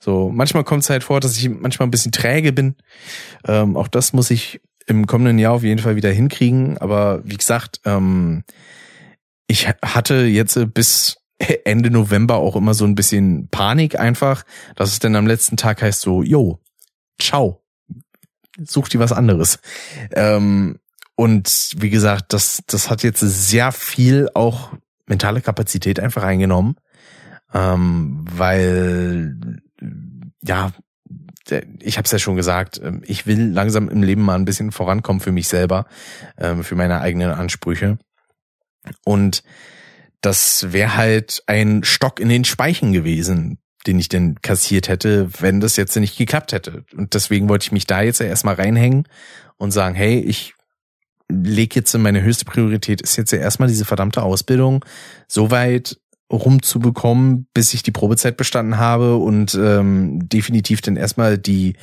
So, 0.00 0.30
manchmal 0.30 0.64
kommt 0.64 0.84
es 0.84 0.90
halt 0.90 1.04
vor, 1.04 1.20
dass 1.20 1.36
ich 1.36 1.48
manchmal 1.48 1.88
ein 1.88 1.92
bisschen 1.92 2.12
träge 2.12 2.52
bin. 2.52 2.76
Ähm, 3.46 3.76
auch 3.76 3.88
das 3.88 4.12
muss 4.12 4.30
ich 4.30 4.60
im 4.86 5.06
kommenden 5.06 5.38
Jahr 5.38 5.52
auf 5.52 5.64
jeden 5.64 5.80
Fall 5.80 5.96
wieder 5.96 6.10
hinkriegen. 6.10 6.78
Aber 6.78 7.20
wie 7.24 7.36
gesagt, 7.36 7.80
ähm, 7.84 8.44
ich 9.46 9.68
hatte 9.68 10.24
jetzt 10.24 10.58
bis 10.74 11.18
Ende 11.64 11.90
November 11.90 12.36
auch 12.36 12.56
immer 12.56 12.74
so 12.74 12.84
ein 12.84 12.94
bisschen 12.94 13.48
Panik 13.48 13.98
einfach, 13.98 14.44
dass 14.76 14.92
es 14.92 14.98
dann 14.98 15.16
am 15.16 15.26
letzten 15.26 15.56
Tag 15.56 15.82
heißt 15.82 16.00
so, 16.00 16.22
yo, 16.22 16.60
ciao, 17.20 17.62
such 18.64 18.88
dir 18.88 19.00
was 19.00 19.12
anderes. 19.12 19.58
Ähm, 20.12 20.78
und 21.14 21.70
wie 21.78 21.90
gesagt, 21.90 22.32
das, 22.32 22.62
das 22.66 22.90
hat 22.90 23.02
jetzt 23.02 23.20
sehr 23.20 23.72
viel 23.72 24.28
auch 24.34 24.72
mentale 25.06 25.40
Kapazität 25.40 25.98
einfach 26.00 26.22
eingenommen, 26.22 26.76
ähm, 27.52 28.24
weil 28.30 29.36
ja, 30.42 30.72
ich 31.80 31.96
habe 31.96 32.04
es 32.04 32.12
ja 32.12 32.18
schon 32.18 32.36
gesagt, 32.36 32.80
ähm, 32.82 33.02
ich 33.04 33.26
will 33.26 33.50
langsam 33.50 33.88
im 33.88 34.02
Leben 34.02 34.22
mal 34.22 34.34
ein 34.34 34.44
bisschen 34.44 34.70
vorankommen 34.70 35.20
für 35.20 35.32
mich 35.32 35.48
selber, 35.48 35.86
ähm, 36.36 36.62
für 36.62 36.74
meine 36.74 37.00
eigenen 37.00 37.30
Ansprüche. 37.30 37.98
Und 39.04 39.42
das 40.20 40.72
wäre 40.72 40.96
halt 40.96 41.42
ein 41.46 41.84
Stock 41.84 42.20
in 42.20 42.28
den 42.28 42.44
Speichen 42.44 42.92
gewesen, 42.92 43.58
den 43.88 43.98
ich 43.98 44.08
denn 44.08 44.40
kassiert 44.42 44.88
hätte, 44.88 45.28
wenn 45.40 45.60
das 45.60 45.76
jetzt 45.76 45.96
nicht 45.96 46.16
geklappt 46.16 46.52
hätte. 46.52 46.84
Und 46.96 47.14
deswegen 47.14 47.48
wollte 47.48 47.64
ich 47.64 47.72
mich 47.72 47.86
da 47.86 48.02
jetzt 48.02 48.20
erstmal 48.20 48.54
reinhängen 48.54 49.08
und 49.56 49.72
sagen, 49.72 49.96
hey, 49.96 50.20
ich 50.20 50.54
leg 51.30 51.74
jetzt 51.74 51.96
meine 51.98 52.22
höchste 52.22 52.44
Priorität 52.44 53.02
ist 53.02 53.16
jetzt 53.16 53.32
ja 53.32 53.38
erstmal 53.38 53.68
diese 53.68 53.84
verdammte 53.84 54.22
Ausbildung 54.22 54.84
so 55.26 55.50
weit 55.50 55.98
rumzubekommen, 56.32 57.46
bis 57.54 57.74
ich 57.74 57.82
die 57.82 57.90
Probezeit 57.90 58.36
bestanden 58.36 58.78
habe 58.78 59.16
und 59.16 59.54
ähm, 59.54 60.28
definitiv 60.28 60.80
dann 60.80 60.96
erstmal 60.96 61.38
die 61.38 61.74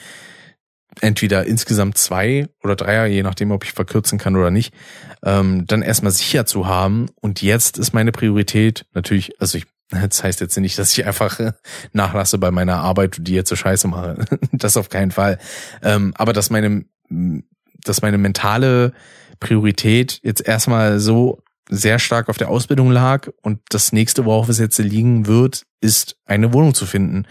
entweder 1.02 1.46
insgesamt 1.46 1.98
zwei 1.98 2.48
oder 2.64 2.76
drei, 2.76 3.08
je 3.08 3.24
nachdem, 3.24 3.52
ob 3.52 3.64
ich 3.64 3.74
verkürzen 3.74 4.18
kann 4.18 4.36
oder 4.36 4.52
nicht, 4.52 4.74
ähm, 5.24 5.66
dann 5.68 5.82
erstmal 5.82 6.12
sicher 6.12 6.46
zu 6.46 6.68
haben. 6.68 7.08
Und 7.20 7.42
jetzt 7.42 7.78
ist 7.78 7.94
meine 7.94 8.12
Priorität 8.12 8.86
natürlich, 8.94 9.40
also 9.42 9.58
ich 9.58 9.66
das 9.90 10.24
heißt 10.24 10.42
jetzt 10.42 10.58
nicht, 10.58 10.78
dass 10.80 10.98
ich 10.98 11.06
einfach 11.06 11.40
nachlasse 11.94 12.38
bei 12.38 12.52
meiner 12.52 12.78
Arbeit 12.78 13.18
die 13.20 13.34
jetzt 13.34 13.50
so 13.50 13.56
scheiße 13.56 13.88
mache. 13.88 14.26
Das 14.52 14.78
auf 14.78 14.90
keinen 14.90 15.12
Fall. 15.12 15.38
Ähm, 15.84 16.14
aber 16.16 16.34
dass 16.34 16.50
meine, 16.50 16.86
dass 17.84 18.02
meine 18.02 18.18
mentale 18.18 18.94
Priorität 19.40 20.20
jetzt 20.24 20.48
erstmal 20.48 21.00
so 21.00 21.44
sehr 21.70 22.00
stark 22.00 22.30
auf 22.30 22.38
der 22.38 22.50
Ausbildung 22.50 22.92
lag 22.92 23.30
und 23.42 23.60
das 23.70 23.92
nächste, 23.92 24.26
worauf 24.26 24.50
es 24.50 24.60
jetzt 24.60 24.78
liegen 24.78 25.28
wird, 25.28 25.66
ist 25.82 26.18
eine 26.26 26.54
Wohnung 26.54 26.74
zu 26.74 26.86
finden 26.86 27.26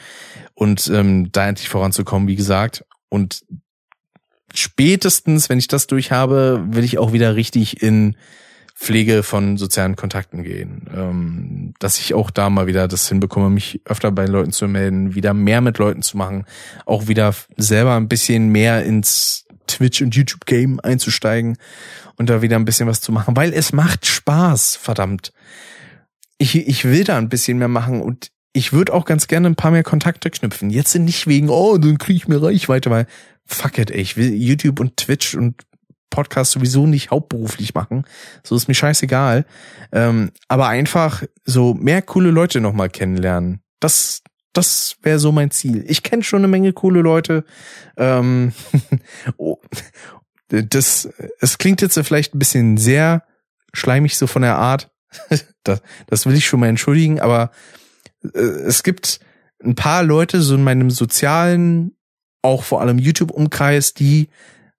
und 0.55 0.89
ähm, 0.89 1.31
da 1.33 1.49
endlich 1.49 1.69
voranzukommen, 1.69 2.29
wie 2.29 2.37
gesagt. 2.37 2.85
Und 3.09 3.45
spätestens, 4.53 5.49
wenn 5.49 5.59
ich 5.59 5.69
das 5.69 5.87
durch 5.87 6.11
habe, 6.11 6.65
will 6.69 6.85
ich 6.85 6.99
auch 6.99 7.13
wieder 7.13 7.37
richtig 7.37 7.83
in 7.83 8.17
Pflege 8.75 9.23
von 9.23 9.57
sozialen 9.57 9.97
Kontakten 9.97 10.43
gehen. 10.43 10.83
Ähm, 10.95 11.75
dass 11.79 11.99
ich 11.99 12.15
auch 12.15 12.31
da 12.31 12.51
mal 12.51 12.67
wieder 12.67 12.89
das 12.89 13.09
hinbekomme, 13.09 13.51
mich 13.51 13.81
öfter 13.85 14.11
bei 14.11 14.27
Leuten 14.27 14.53
zu 14.53 14.67
melden, 14.67 15.15
wieder 15.15 15.33
mehr 15.33 15.61
mit 15.61 15.79
Leuten 15.79 16.03
zu 16.03 16.17
machen, 16.17 16.45
auch 16.85 17.07
wieder 17.07 17.35
selber 17.57 17.97
ein 17.97 18.09
bisschen 18.09 18.49
mehr 18.49 18.85
ins 18.85 19.47
Twitch- 19.67 20.03
und 20.03 20.15
YouTube-Game 20.15 20.81
einzusteigen 20.81 21.57
und 22.17 22.29
da 22.29 22.43
wieder 22.43 22.57
ein 22.57 22.65
bisschen 22.65 22.89
was 22.89 23.01
zu 23.01 23.13
machen, 23.13 23.37
weil 23.37 23.53
es 23.53 23.73
macht 23.73 24.07
Spaß, 24.07 24.77
verdammt. 24.77 25.33
Ich, 26.39 26.57
ich 26.57 26.85
will 26.85 27.05
da 27.05 27.17
ein 27.17 27.29
bisschen 27.29 27.59
mehr 27.59 27.69
machen 27.69 28.03
und 28.03 28.31
ich 28.53 28.73
würde 28.73 28.93
auch 28.93 29.05
ganz 29.05 29.27
gerne 29.27 29.49
ein 29.49 29.57
paar 29.57 29.71
mehr 29.71 29.83
Kontakte 29.83 30.31
knüpfen. 30.31 30.71
Jetzt 30.71 30.95
nicht 30.95 31.27
wegen, 31.27 31.49
oh, 31.49 31.79
dann 31.79 31.99
kriege 31.99 32.17
ich 32.17 32.29
mehr 32.29 32.43
Reichweite, 32.43 32.91
weil 32.91 33.07
fuck 33.47 33.79
it, 33.79 33.91
ey, 33.91 34.01
ich 34.01 34.17
will 34.17 34.33
YouTube 34.33 34.81
und 34.81 34.97
Twitch 34.97 35.35
und 35.35 35.63
Podcast 36.15 36.53
sowieso 36.53 36.87
nicht 36.87 37.11
hauptberuflich 37.11 37.75
machen. 37.75 38.05
So 38.45 38.55
ist 38.55 38.69
mir 38.69 38.75
scheißegal. 38.75 39.47
Ähm, 39.91 40.31
aber 40.47 40.69
einfach 40.69 41.25
so 41.45 41.75
mehr 41.75 42.03
coole 42.03 42.31
Leute 42.31 42.61
nochmal 42.61 42.89
kennenlernen. 42.89 43.61
Das, 43.81 44.23
das 44.53 44.97
wäre 45.03 45.19
so 45.19 45.33
mein 45.33 45.51
Ziel. 45.51 45.85
Ich 45.89 46.05
kenne 46.05 46.23
schon 46.23 46.39
eine 46.39 46.49
Menge 46.49 46.73
coole 46.73 47.01
Leute. 47.01 47.45
Ähm, 47.97 48.53
oh, 49.37 49.59
das, 50.49 51.09
es 51.41 51.59
klingt 51.59 51.83
jetzt 51.83 51.99
vielleicht 51.99 52.35
ein 52.35 52.39
bisschen 52.39 52.77
sehr 52.77 53.25
schleimig 53.73 54.17
so 54.17 54.29
von 54.29 54.43
der 54.43 54.57
Art. 54.57 54.93
das, 55.65 55.83
das 56.07 56.27
will 56.27 56.37
ich 56.37 56.47
schon 56.47 56.61
mal 56.61 56.69
entschuldigen, 56.69 57.21
aber 57.21 57.51
äh, 58.23 58.39
es 58.39 58.85
gibt 58.85 59.19
ein 59.65 59.75
paar 59.75 60.05
Leute 60.05 60.43
so 60.43 60.55
in 60.55 60.63
meinem 60.63 60.91
sozialen, 60.91 61.97
auch 62.41 62.63
vor 62.63 62.81
allem 62.81 62.99
YouTube-Umkreis, 62.99 63.95
die 63.95 64.29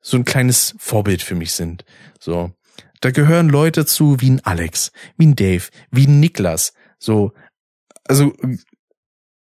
so 0.05 0.17
ein 0.17 0.23
kleines 0.23 0.75
Vorbild 0.77 1.23
für 1.23 1.33
mich 1.33 1.53
sind. 1.53 1.83
So. 2.19 2.51
Da 3.01 3.09
gehören 3.09 3.49
Leute 3.49 3.88
zu 3.88 4.21
wie 4.21 4.29
ein 4.29 4.45
Alex, 4.45 4.91
wie 5.17 5.25
ein 5.25 5.35
Dave, 5.35 5.63
wie 5.89 6.05
ein 6.05 6.19
Niklas. 6.19 6.73
So. 6.99 7.33
Also, 8.03 8.33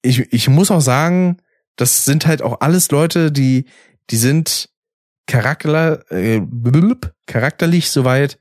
ich, 0.01 0.33
ich 0.33 0.49
muss 0.49 0.71
auch 0.71 0.81
sagen, 0.81 1.37
das 1.77 2.07
sind 2.07 2.27
halt 2.27 2.41
auch 2.41 2.63
alles 2.63 2.91
Leute, 2.91 3.31
die, 3.31 3.67
die 4.09 4.17
sind 4.17 4.71
charakter, 5.27 6.11
äh, 6.11 6.41
charakterlich 7.27 7.91
soweit 7.91 8.39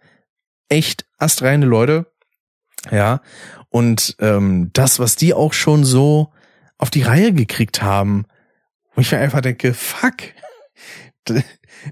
echt 0.70 1.06
astreine 1.18 1.66
Leute. 1.66 2.14
Ja. 2.92 3.22
Und 3.68 4.16
ähm, 4.20 4.70
das, 4.72 5.00
was 5.00 5.18
die 5.18 5.34
auch 5.34 5.52
schon 5.52 5.84
so 5.84 6.32
auf 6.78 6.90
die 6.90 7.02
Reihe 7.02 7.34
gekriegt 7.34 7.82
haben, 7.82 8.26
wo 8.94 9.02
ich 9.02 9.12
mir 9.12 9.18
einfach 9.18 9.42
denke, 9.42 9.74
fuck, 9.74 10.16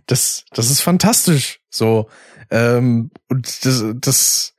das, 0.05 0.45
das 0.51 0.69
ist 0.69 0.81
fantastisch. 0.81 1.59
So, 1.69 2.09
ähm, 2.49 3.11
und 3.29 3.65
das, 3.65 3.83
das, 3.95 4.53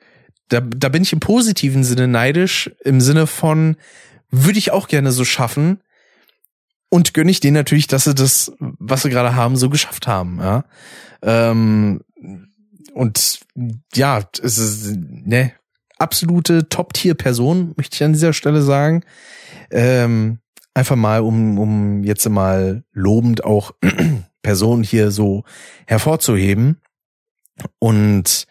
da, 0.48 0.60
da 0.60 0.88
bin 0.88 1.02
ich 1.02 1.12
im 1.12 1.20
positiven 1.20 1.84
Sinne 1.84 2.08
neidisch, 2.08 2.70
im 2.84 3.00
Sinne 3.00 3.26
von, 3.26 3.76
würde 4.30 4.58
ich 4.58 4.70
auch 4.72 4.88
gerne 4.88 5.12
so 5.12 5.24
schaffen. 5.24 5.80
Und 6.88 7.12
gönne 7.12 7.30
ich 7.30 7.40
denen 7.40 7.54
natürlich, 7.54 7.88
dass 7.88 8.04
sie 8.04 8.14
das, 8.14 8.52
was 8.58 9.02
sie 9.02 9.10
gerade 9.10 9.34
haben, 9.34 9.56
so 9.56 9.68
geschafft 9.68 10.06
haben. 10.06 10.38
Ja? 10.38 10.64
Ähm, 11.22 12.02
und 12.92 13.40
ja, 13.94 14.22
es 14.40 14.58
ist 14.58 14.96
ne 14.96 15.52
absolute 15.98 16.68
Top-Tier-Person, 16.68 17.74
möchte 17.76 17.96
ich 17.96 18.04
an 18.04 18.12
dieser 18.12 18.32
Stelle 18.32 18.62
sagen. 18.62 19.04
Ähm, 19.70 20.38
einfach 20.74 20.96
mal, 20.96 21.20
um, 21.20 21.58
um 21.58 22.04
jetzt 22.04 22.28
mal 22.28 22.84
lobend 22.92 23.44
auch 23.44 23.72
Person 24.44 24.84
hier 24.84 25.10
so 25.10 25.42
hervorzuheben. 25.86 26.80
Und 27.80 28.46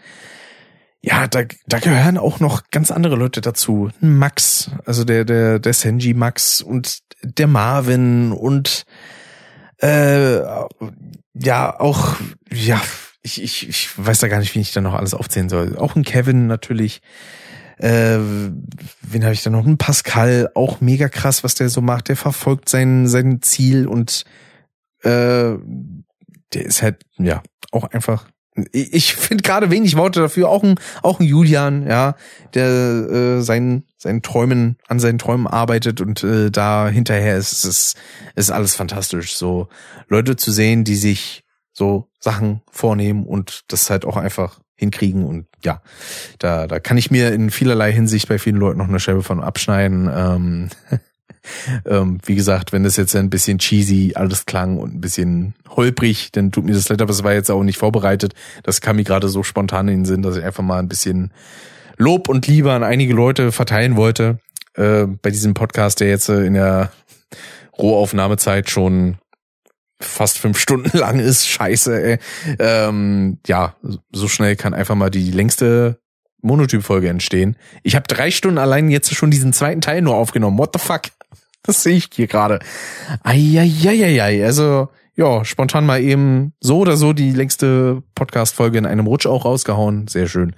ja, 1.02 1.28
da, 1.28 1.44
da 1.68 1.80
gehören 1.80 2.18
auch 2.18 2.40
noch 2.40 2.64
ganz 2.72 2.92
andere 2.92 3.16
Leute 3.16 3.40
dazu. 3.40 3.92
Max, 4.02 4.72
also 4.86 5.06
der, 5.06 5.24
der, 5.24 5.60
der 5.60 5.74
Senji 5.74 6.14
Max 6.14 6.62
und 6.62 7.00
der 7.22 7.48
Marvin 7.48 8.32
und 8.32 8.86
äh, 9.78 10.40
ja, 11.34 11.80
auch, 11.80 12.16
ja, 12.52 12.82
ich, 13.22 13.42
ich, 13.42 13.70
ich 13.70 13.90
weiß 13.98 14.20
da 14.20 14.28
gar 14.28 14.40
nicht, 14.40 14.56
wie 14.56 14.60
ich 14.60 14.72
da 14.72 14.82
noch 14.82 14.94
alles 14.94 15.14
aufzählen 15.14 15.50
soll. 15.50 15.78
Auch 15.78 15.96
ein 15.96 16.04
Kevin 16.04 16.48
natürlich. 16.48 17.02
Äh, 17.78 18.20
wen 19.02 19.24
habe 19.24 19.34
ich 19.34 19.44
da 19.44 19.50
noch? 19.50 19.66
Ein 19.66 19.78
Pascal, 19.78 20.50
auch 20.56 20.80
mega 20.80 21.10
krass, 21.10 21.44
was 21.44 21.56
der 21.56 21.70
so 21.70 21.82
macht. 21.82 22.08
Der 22.08 22.16
verfolgt 22.16 22.70
sein, 22.70 23.08
sein 23.08 23.42
Ziel 23.42 23.88
und 23.88 24.24
äh, 25.04 25.58
der 26.54 26.66
ist 26.66 26.82
halt, 26.82 27.04
ja, 27.18 27.42
auch 27.72 27.86
einfach 27.86 28.28
ich 28.72 29.16
finde 29.16 29.42
gerade 29.42 29.72
wenig 29.72 29.98
Worte 29.98 30.20
dafür. 30.20 30.50
Auch 30.50 30.64
ein, 30.64 30.76
auch 31.02 31.20
ein 31.20 31.26
Julian, 31.26 31.88
ja, 31.88 32.16
der 32.54 32.68
äh, 32.68 33.42
seinen, 33.42 33.86
seinen 33.98 34.22
Träumen, 34.22 34.78
an 34.88 35.00
seinen 35.00 35.18
Träumen 35.18 35.48
arbeitet 35.48 36.02
und 36.02 36.24
äh, 36.24 36.52
da 36.52 36.88
hinterher 36.88 37.38
ist 37.38 37.52
es 37.52 37.66
ist, 37.66 37.98
ist 38.36 38.52
alles 38.52 38.76
fantastisch. 38.76 39.36
So 39.36 39.70
Leute 40.08 40.36
zu 40.36 40.52
sehen, 40.52 40.84
die 40.84 40.96
sich 40.96 41.44
so 41.72 42.10
Sachen 42.20 42.62
vornehmen 42.72 43.26
und 43.26 43.64
das 43.70 43.90
halt 43.90 44.06
auch 44.06 44.18
einfach 44.18 44.60
hinkriegen 44.76 45.26
und 45.26 45.48
ja, 45.64 45.82
da, 46.40 46.68
da 46.68 46.80
kann 46.80 46.98
ich 46.98 47.10
mir 47.10 47.32
in 47.32 47.50
vielerlei 47.50 47.92
Hinsicht 47.92 48.28
bei 48.28 48.38
vielen 48.38 48.58
Leuten 48.58 48.78
noch 48.78 48.88
eine 48.88 49.00
Scheibe 49.00 49.24
von 49.24 49.42
abschneiden. 49.42 50.10
Ähm, 50.14 50.70
ähm, 51.86 52.20
wie 52.26 52.36
gesagt, 52.36 52.72
wenn 52.72 52.84
das 52.84 52.98
jetzt 52.98 53.16
ein 53.16 53.30
bisschen 53.30 53.60
cheesy 53.60 54.14
alles 54.16 54.46
klang 54.46 54.78
und 54.78 54.96
ein 54.96 55.02
bisschen 55.02 55.56
holprig, 55.70 56.32
dann 56.32 56.52
tut 56.52 56.66
mir 56.66 56.74
das 56.74 56.90
leid, 56.90 57.02
aber 57.02 57.12
es 57.12 57.24
war 57.24 57.34
jetzt 57.34 57.52
auch 57.52 57.64
nicht 57.64 57.78
vorbereitet. 57.78 58.34
Das 58.64 58.82
kam 58.82 58.98
mir 58.98 59.04
gerade 59.04 59.30
so 59.30 59.44
spontan 59.44 59.88
in 59.88 60.00
den 60.00 60.06
Sinn, 60.06 60.22
dass 60.22 60.38
ich 60.38 60.44
einfach 60.44 60.64
mal 60.64 60.80
ein 60.80 60.88
bisschen 60.88 61.32
Lob 61.98 62.30
und 62.30 62.48
Liebe 62.48 62.72
an 62.72 62.84
einige 62.84 63.14
Leute 63.14 63.52
verteilen 63.52 63.96
wollte. 63.96 64.40
Äh, 64.76 65.06
bei 65.06 65.30
diesem 65.30 65.54
Podcast, 65.54 66.00
der 66.00 66.08
jetzt 66.08 66.30
äh, 66.30 66.46
in 66.46 66.54
der 66.54 66.92
Rohaufnahmezeit 67.78 68.70
schon 68.70 69.18
fast 70.00 70.38
fünf 70.40 70.58
Stunden 70.58 70.98
lang 70.98 71.20
ist. 71.20 71.48
Scheiße, 71.48 72.04
ey. 72.04 72.20
Ähm, 72.60 73.40
ja, 73.48 73.76
so 74.12 74.28
schnell 74.28 74.56
kann 74.56 74.74
einfach 74.74 74.96
mal 74.96 75.10
die 75.10 75.32
längste 75.32 76.00
Monotyp-Folge 76.44 77.10
entstehen. 77.10 77.56
Ich 77.84 77.96
habe 77.96 78.08
drei 78.08 78.32
Stunden 78.32 78.58
allein 78.58 78.90
jetzt 78.90 79.14
schon 79.14 79.32
diesen 79.32 79.54
zweiten 79.54 79.82
Teil 79.82 80.02
nur 80.02 80.16
aufgenommen. 80.16 80.58
What 80.58 80.72
the 80.74 80.80
fuck? 80.80 81.04
Das 81.66 81.82
sehe 81.82 81.96
ich 81.96 82.10
hier 82.14 82.28
gerade. 82.28 82.60
Eieieiei. 83.24 84.44
Also, 84.44 84.90
ja, 85.16 85.46
spontan 85.46 85.86
mal 85.86 86.02
eben 86.02 86.52
so 86.60 86.80
oder 86.80 86.98
so 86.98 87.14
die 87.14 87.32
längste 87.32 88.04
Podcast-Folge 88.16 88.80
in 88.80 88.86
einem 88.86 89.08
Rutsch 89.08 89.28
auch 89.28 89.46
rausgehauen. 89.46 90.10
Sehr 90.10 90.28
schön. 90.28 90.58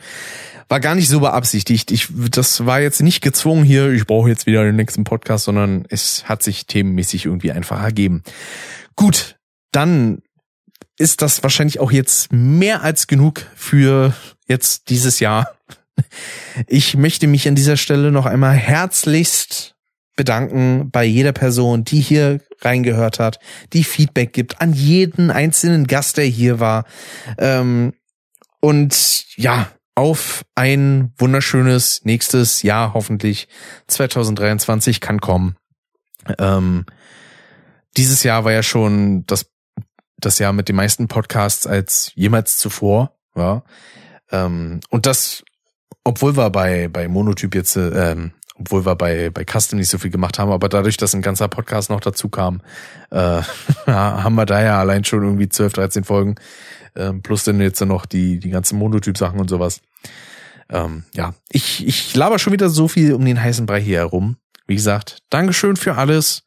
War 0.67 0.79
gar 0.79 0.95
nicht 0.95 1.07
so 1.07 1.19
beabsichtigt. 1.19 1.91
Ich, 1.91 2.07
das 2.31 2.65
war 2.65 2.81
jetzt 2.81 3.03
nicht 3.03 3.21
gezwungen 3.21 3.63
hier, 3.63 3.91
ich 3.91 4.07
brauche 4.07 4.29
jetzt 4.29 4.47
wieder 4.47 4.63
den 4.63 4.77
nächsten 4.77 5.03
Podcast, 5.03 5.45
sondern 5.45 5.85
es 5.89 6.27
hat 6.27 6.41
sich 6.41 6.65
themenmäßig 6.65 7.25
irgendwie 7.25 7.51
einfach 7.51 7.83
ergeben. 7.83 8.23
Gut, 8.95 9.37
dann 9.71 10.23
ist 10.97 11.21
das 11.21 11.43
wahrscheinlich 11.43 11.79
auch 11.79 11.91
jetzt 11.91 12.31
mehr 12.31 12.81
als 12.81 13.07
genug 13.07 13.45
für 13.55 14.13
jetzt 14.47 14.89
dieses 14.89 15.19
Jahr. 15.19 15.55
Ich 16.67 16.95
möchte 16.95 17.27
mich 17.27 17.47
an 17.47 17.55
dieser 17.55 17.77
Stelle 17.77 18.11
noch 18.11 18.25
einmal 18.25 18.55
herzlichst 18.55 19.75
bedanken 20.15 20.89
bei 20.91 21.03
jeder 21.03 21.33
Person, 21.33 21.83
die 21.83 21.99
hier 21.99 22.39
reingehört 22.61 23.19
hat, 23.19 23.39
die 23.73 23.83
Feedback 23.83 24.33
gibt, 24.33 24.61
an 24.61 24.73
jeden 24.73 25.29
einzelnen 25.31 25.87
Gast, 25.87 26.17
der 26.17 26.25
hier 26.25 26.59
war. 26.59 26.85
Ähm, 27.37 27.93
und 28.61 29.25
ja, 29.35 29.69
auf 29.93 30.45
ein 30.55 31.13
wunderschönes 31.17 32.03
nächstes 32.03 32.61
Jahr 32.63 32.93
hoffentlich 32.93 33.47
2023 33.87 34.99
kann 34.99 35.21
kommen. 35.21 35.55
Ähm, 36.39 36.85
dieses 37.95 38.23
Jahr 38.23 38.43
war 38.43 38.51
ja 38.51 38.63
schon 38.63 39.25
das, 39.25 39.45
das 40.17 40.39
Jahr 40.39 40.51
mit 40.51 40.67
den 40.67 40.75
meisten 40.75 41.07
Podcasts 41.07 41.65
als 41.65 42.11
jemals 42.15 42.57
zuvor. 42.57 43.15
Ja. 43.35 43.63
Ähm, 44.35 44.79
und 44.89 45.05
das, 45.05 45.43
obwohl 46.03 46.35
wir 46.37 46.49
bei, 46.49 46.87
bei 46.87 47.07
Monotyp 47.07 47.55
jetzt 47.55 47.77
ähm, 47.77 48.31
obwohl 48.57 48.85
wir 48.85 48.95
bei, 48.95 49.29
bei 49.29 49.43
Custom 49.43 49.77
nicht 49.79 49.89
so 49.89 49.97
viel 49.97 50.11
gemacht 50.11 50.39
haben, 50.39 50.51
aber 50.51 50.69
dadurch, 50.69 50.95
dass 50.97 51.13
ein 51.13 51.21
ganzer 51.21 51.49
Podcast 51.49 51.89
noch 51.89 51.99
dazu 51.99 52.29
kam, 52.29 52.61
äh, 53.11 53.41
haben 53.85 54.35
wir 54.35 54.45
da 54.45 54.63
ja 54.63 54.79
allein 54.79 55.03
schon 55.03 55.23
irgendwie 55.23 55.49
12, 55.49 55.73
13 55.73 56.03
Folgen, 56.05 56.35
äh, 56.95 57.11
plus 57.11 57.43
dann 57.43 57.59
jetzt 57.59 57.81
noch 57.81 58.05
die, 58.05 58.39
die 58.39 58.49
ganzen 58.49 58.79
Monotyp-Sachen 58.79 59.39
und 59.39 59.49
sowas. 59.49 59.81
Ähm, 60.69 61.03
ja, 61.13 61.35
ich, 61.51 61.85
ich 61.85 62.15
laber 62.15 62.39
schon 62.39 62.53
wieder 62.53 62.69
so 62.69 62.87
viel 62.87 63.13
um 63.13 63.25
den 63.25 63.41
heißen 63.41 63.65
Brei 63.65 63.81
hier 63.81 63.99
herum. 63.99 64.37
Wie 64.67 64.75
gesagt, 64.75 65.19
Dankeschön 65.29 65.75
für 65.75 65.95
alles. 65.95 66.43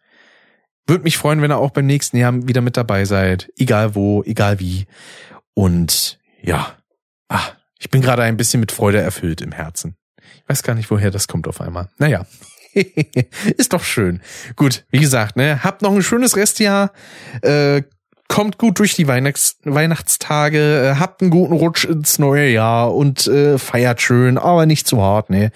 Würde 0.86 1.04
mich 1.04 1.18
freuen, 1.18 1.42
wenn 1.42 1.52
ihr 1.52 1.58
auch 1.58 1.70
beim 1.70 1.86
nächsten 1.86 2.16
Jahr 2.16 2.34
wieder 2.48 2.62
mit 2.62 2.76
dabei 2.76 3.04
seid. 3.04 3.52
Egal 3.56 3.94
wo, 3.94 4.22
egal 4.24 4.58
wie. 4.58 4.86
Und 5.54 6.18
ja, 6.40 6.74
ah, 7.28 7.50
ich 7.78 7.90
bin 7.90 8.02
gerade 8.02 8.22
ein 8.22 8.36
bisschen 8.36 8.60
mit 8.60 8.72
Freude 8.72 9.00
erfüllt 9.00 9.40
im 9.40 9.52
Herzen. 9.52 9.96
Ich 10.36 10.48
weiß 10.48 10.62
gar 10.62 10.74
nicht, 10.74 10.90
woher 10.90 11.10
das 11.10 11.28
kommt 11.28 11.48
auf 11.48 11.60
einmal. 11.60 11.88
Naja. 11.98 12.26
ist 13.56 13.72
doch 13.72 13.82
schön. 13.82 14.20
Gut, 14.56 14.84
wie 14.90 15.00
gesagt, 15.00 15.36
ne, 15.36 15.64
habt 15.64 15.82
noch 15.82 15.92
ein 15.92 16.02
schönes 16.02 16.36
Restjahr. 16.36 16.92
Äh, 17.42 17.82
kommt 18.28 18.58
gut 18.58 18.78
durch 18.78 18.94
die 18.94 19.08
Weihnachts 19.08 19.56
Weihnachtstage, 19.64 20.92
äh, 20.92 21.00
habt 21.00 21.22
einen 21.22 21.30
guten 21.30 21.54
Rutsch 21.54 21.84
ins 21.84 22.18
neue 22.18 22.48
Jahr 22.48 22.94
und 22.94 23.26
äh, 23.26 23.58
feiert 23.58 24.02
schön, 24.02 24.38
aber 24.38 24.66
nicht 24.66 24.86
zu 24.86 25.00
hart, 25.02 25.30
ne? 25.30 25.50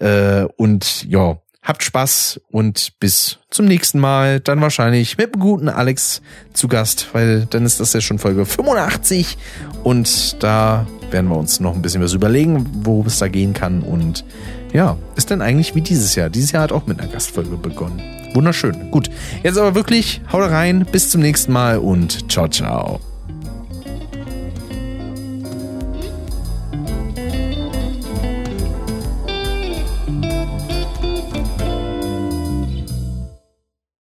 Äh, 0.00 0.44
und 0.56 1.04
ja, 1.04 1.38
habt 1.64 1.82
Spaß 1.82 2.40
und 2.50 2.92
bis 3.00 3.38
zum 3.50 3.64
nächsten 3.64 3.98
Mal. 3.98 4.40
Dann 4.40 4.60
wahrscheinlich 4.60 5.18
mit 5.18 5.34
dem 5.34 5.40
guten 5.40 5.68
Alex 5.68 6.22
zu 6.52 6.68
Gast, 6.68 7.08
weil 7.12 7.46
dann 7.50 7.64
ist 7.64 7.80
das 7.80 7.92
ja 7.92 8.00
schon 8.00 8.18
Folge 8.18 8.46
85 8.46 9.36
und 9.82 10.42
da 10.42 10.86
werden 11.10 11.28
wir 11.30 11.36
uns 11.36 11.60
noch 11.60 11.74
ein 11.74 11.82
bisschen 11.82 12.02
was 12.02 12.12
überlegen, 12.12 12.66
worum 12.84 13.06
es 13.06 13.18
da 13.18 13.28
gehen 13.28 13.54
kann. 13.54 13.82
Und 13.82 14.24
ja, 14.72 14.96
ist 15.16 15.30
dann 15.30 15.42
eigentlich 15.42 15.74
wie 15.74 15.80
dieses 15.80 16.14
Jahr. 16.14 16.28
Dieses 16.28 16.52
Jahr 16.52 16.64
hat 16.64 16.72
auch 16.72 16.86
mit 16.86 17.00
einer 17.00 17.10
Gastfolge 17.10 17.56
begonnen. 17.56 18.02
Wunderschön. 18.34 18.90
Gut, 18.90 19.08
jetzt 19.42 19.56
aber 19.56 19.74
wirklich, 19.74 20.20
haut 20.32 20.50
rein, 20.50 20.86
bis 20.90 21.10
zum 21.10 21.20
nächsten 21.20 21.52
Mal 21.52 21.78
und 21.78 22.30
ciao, 22.30 22.48
ciao. 22.48 23.13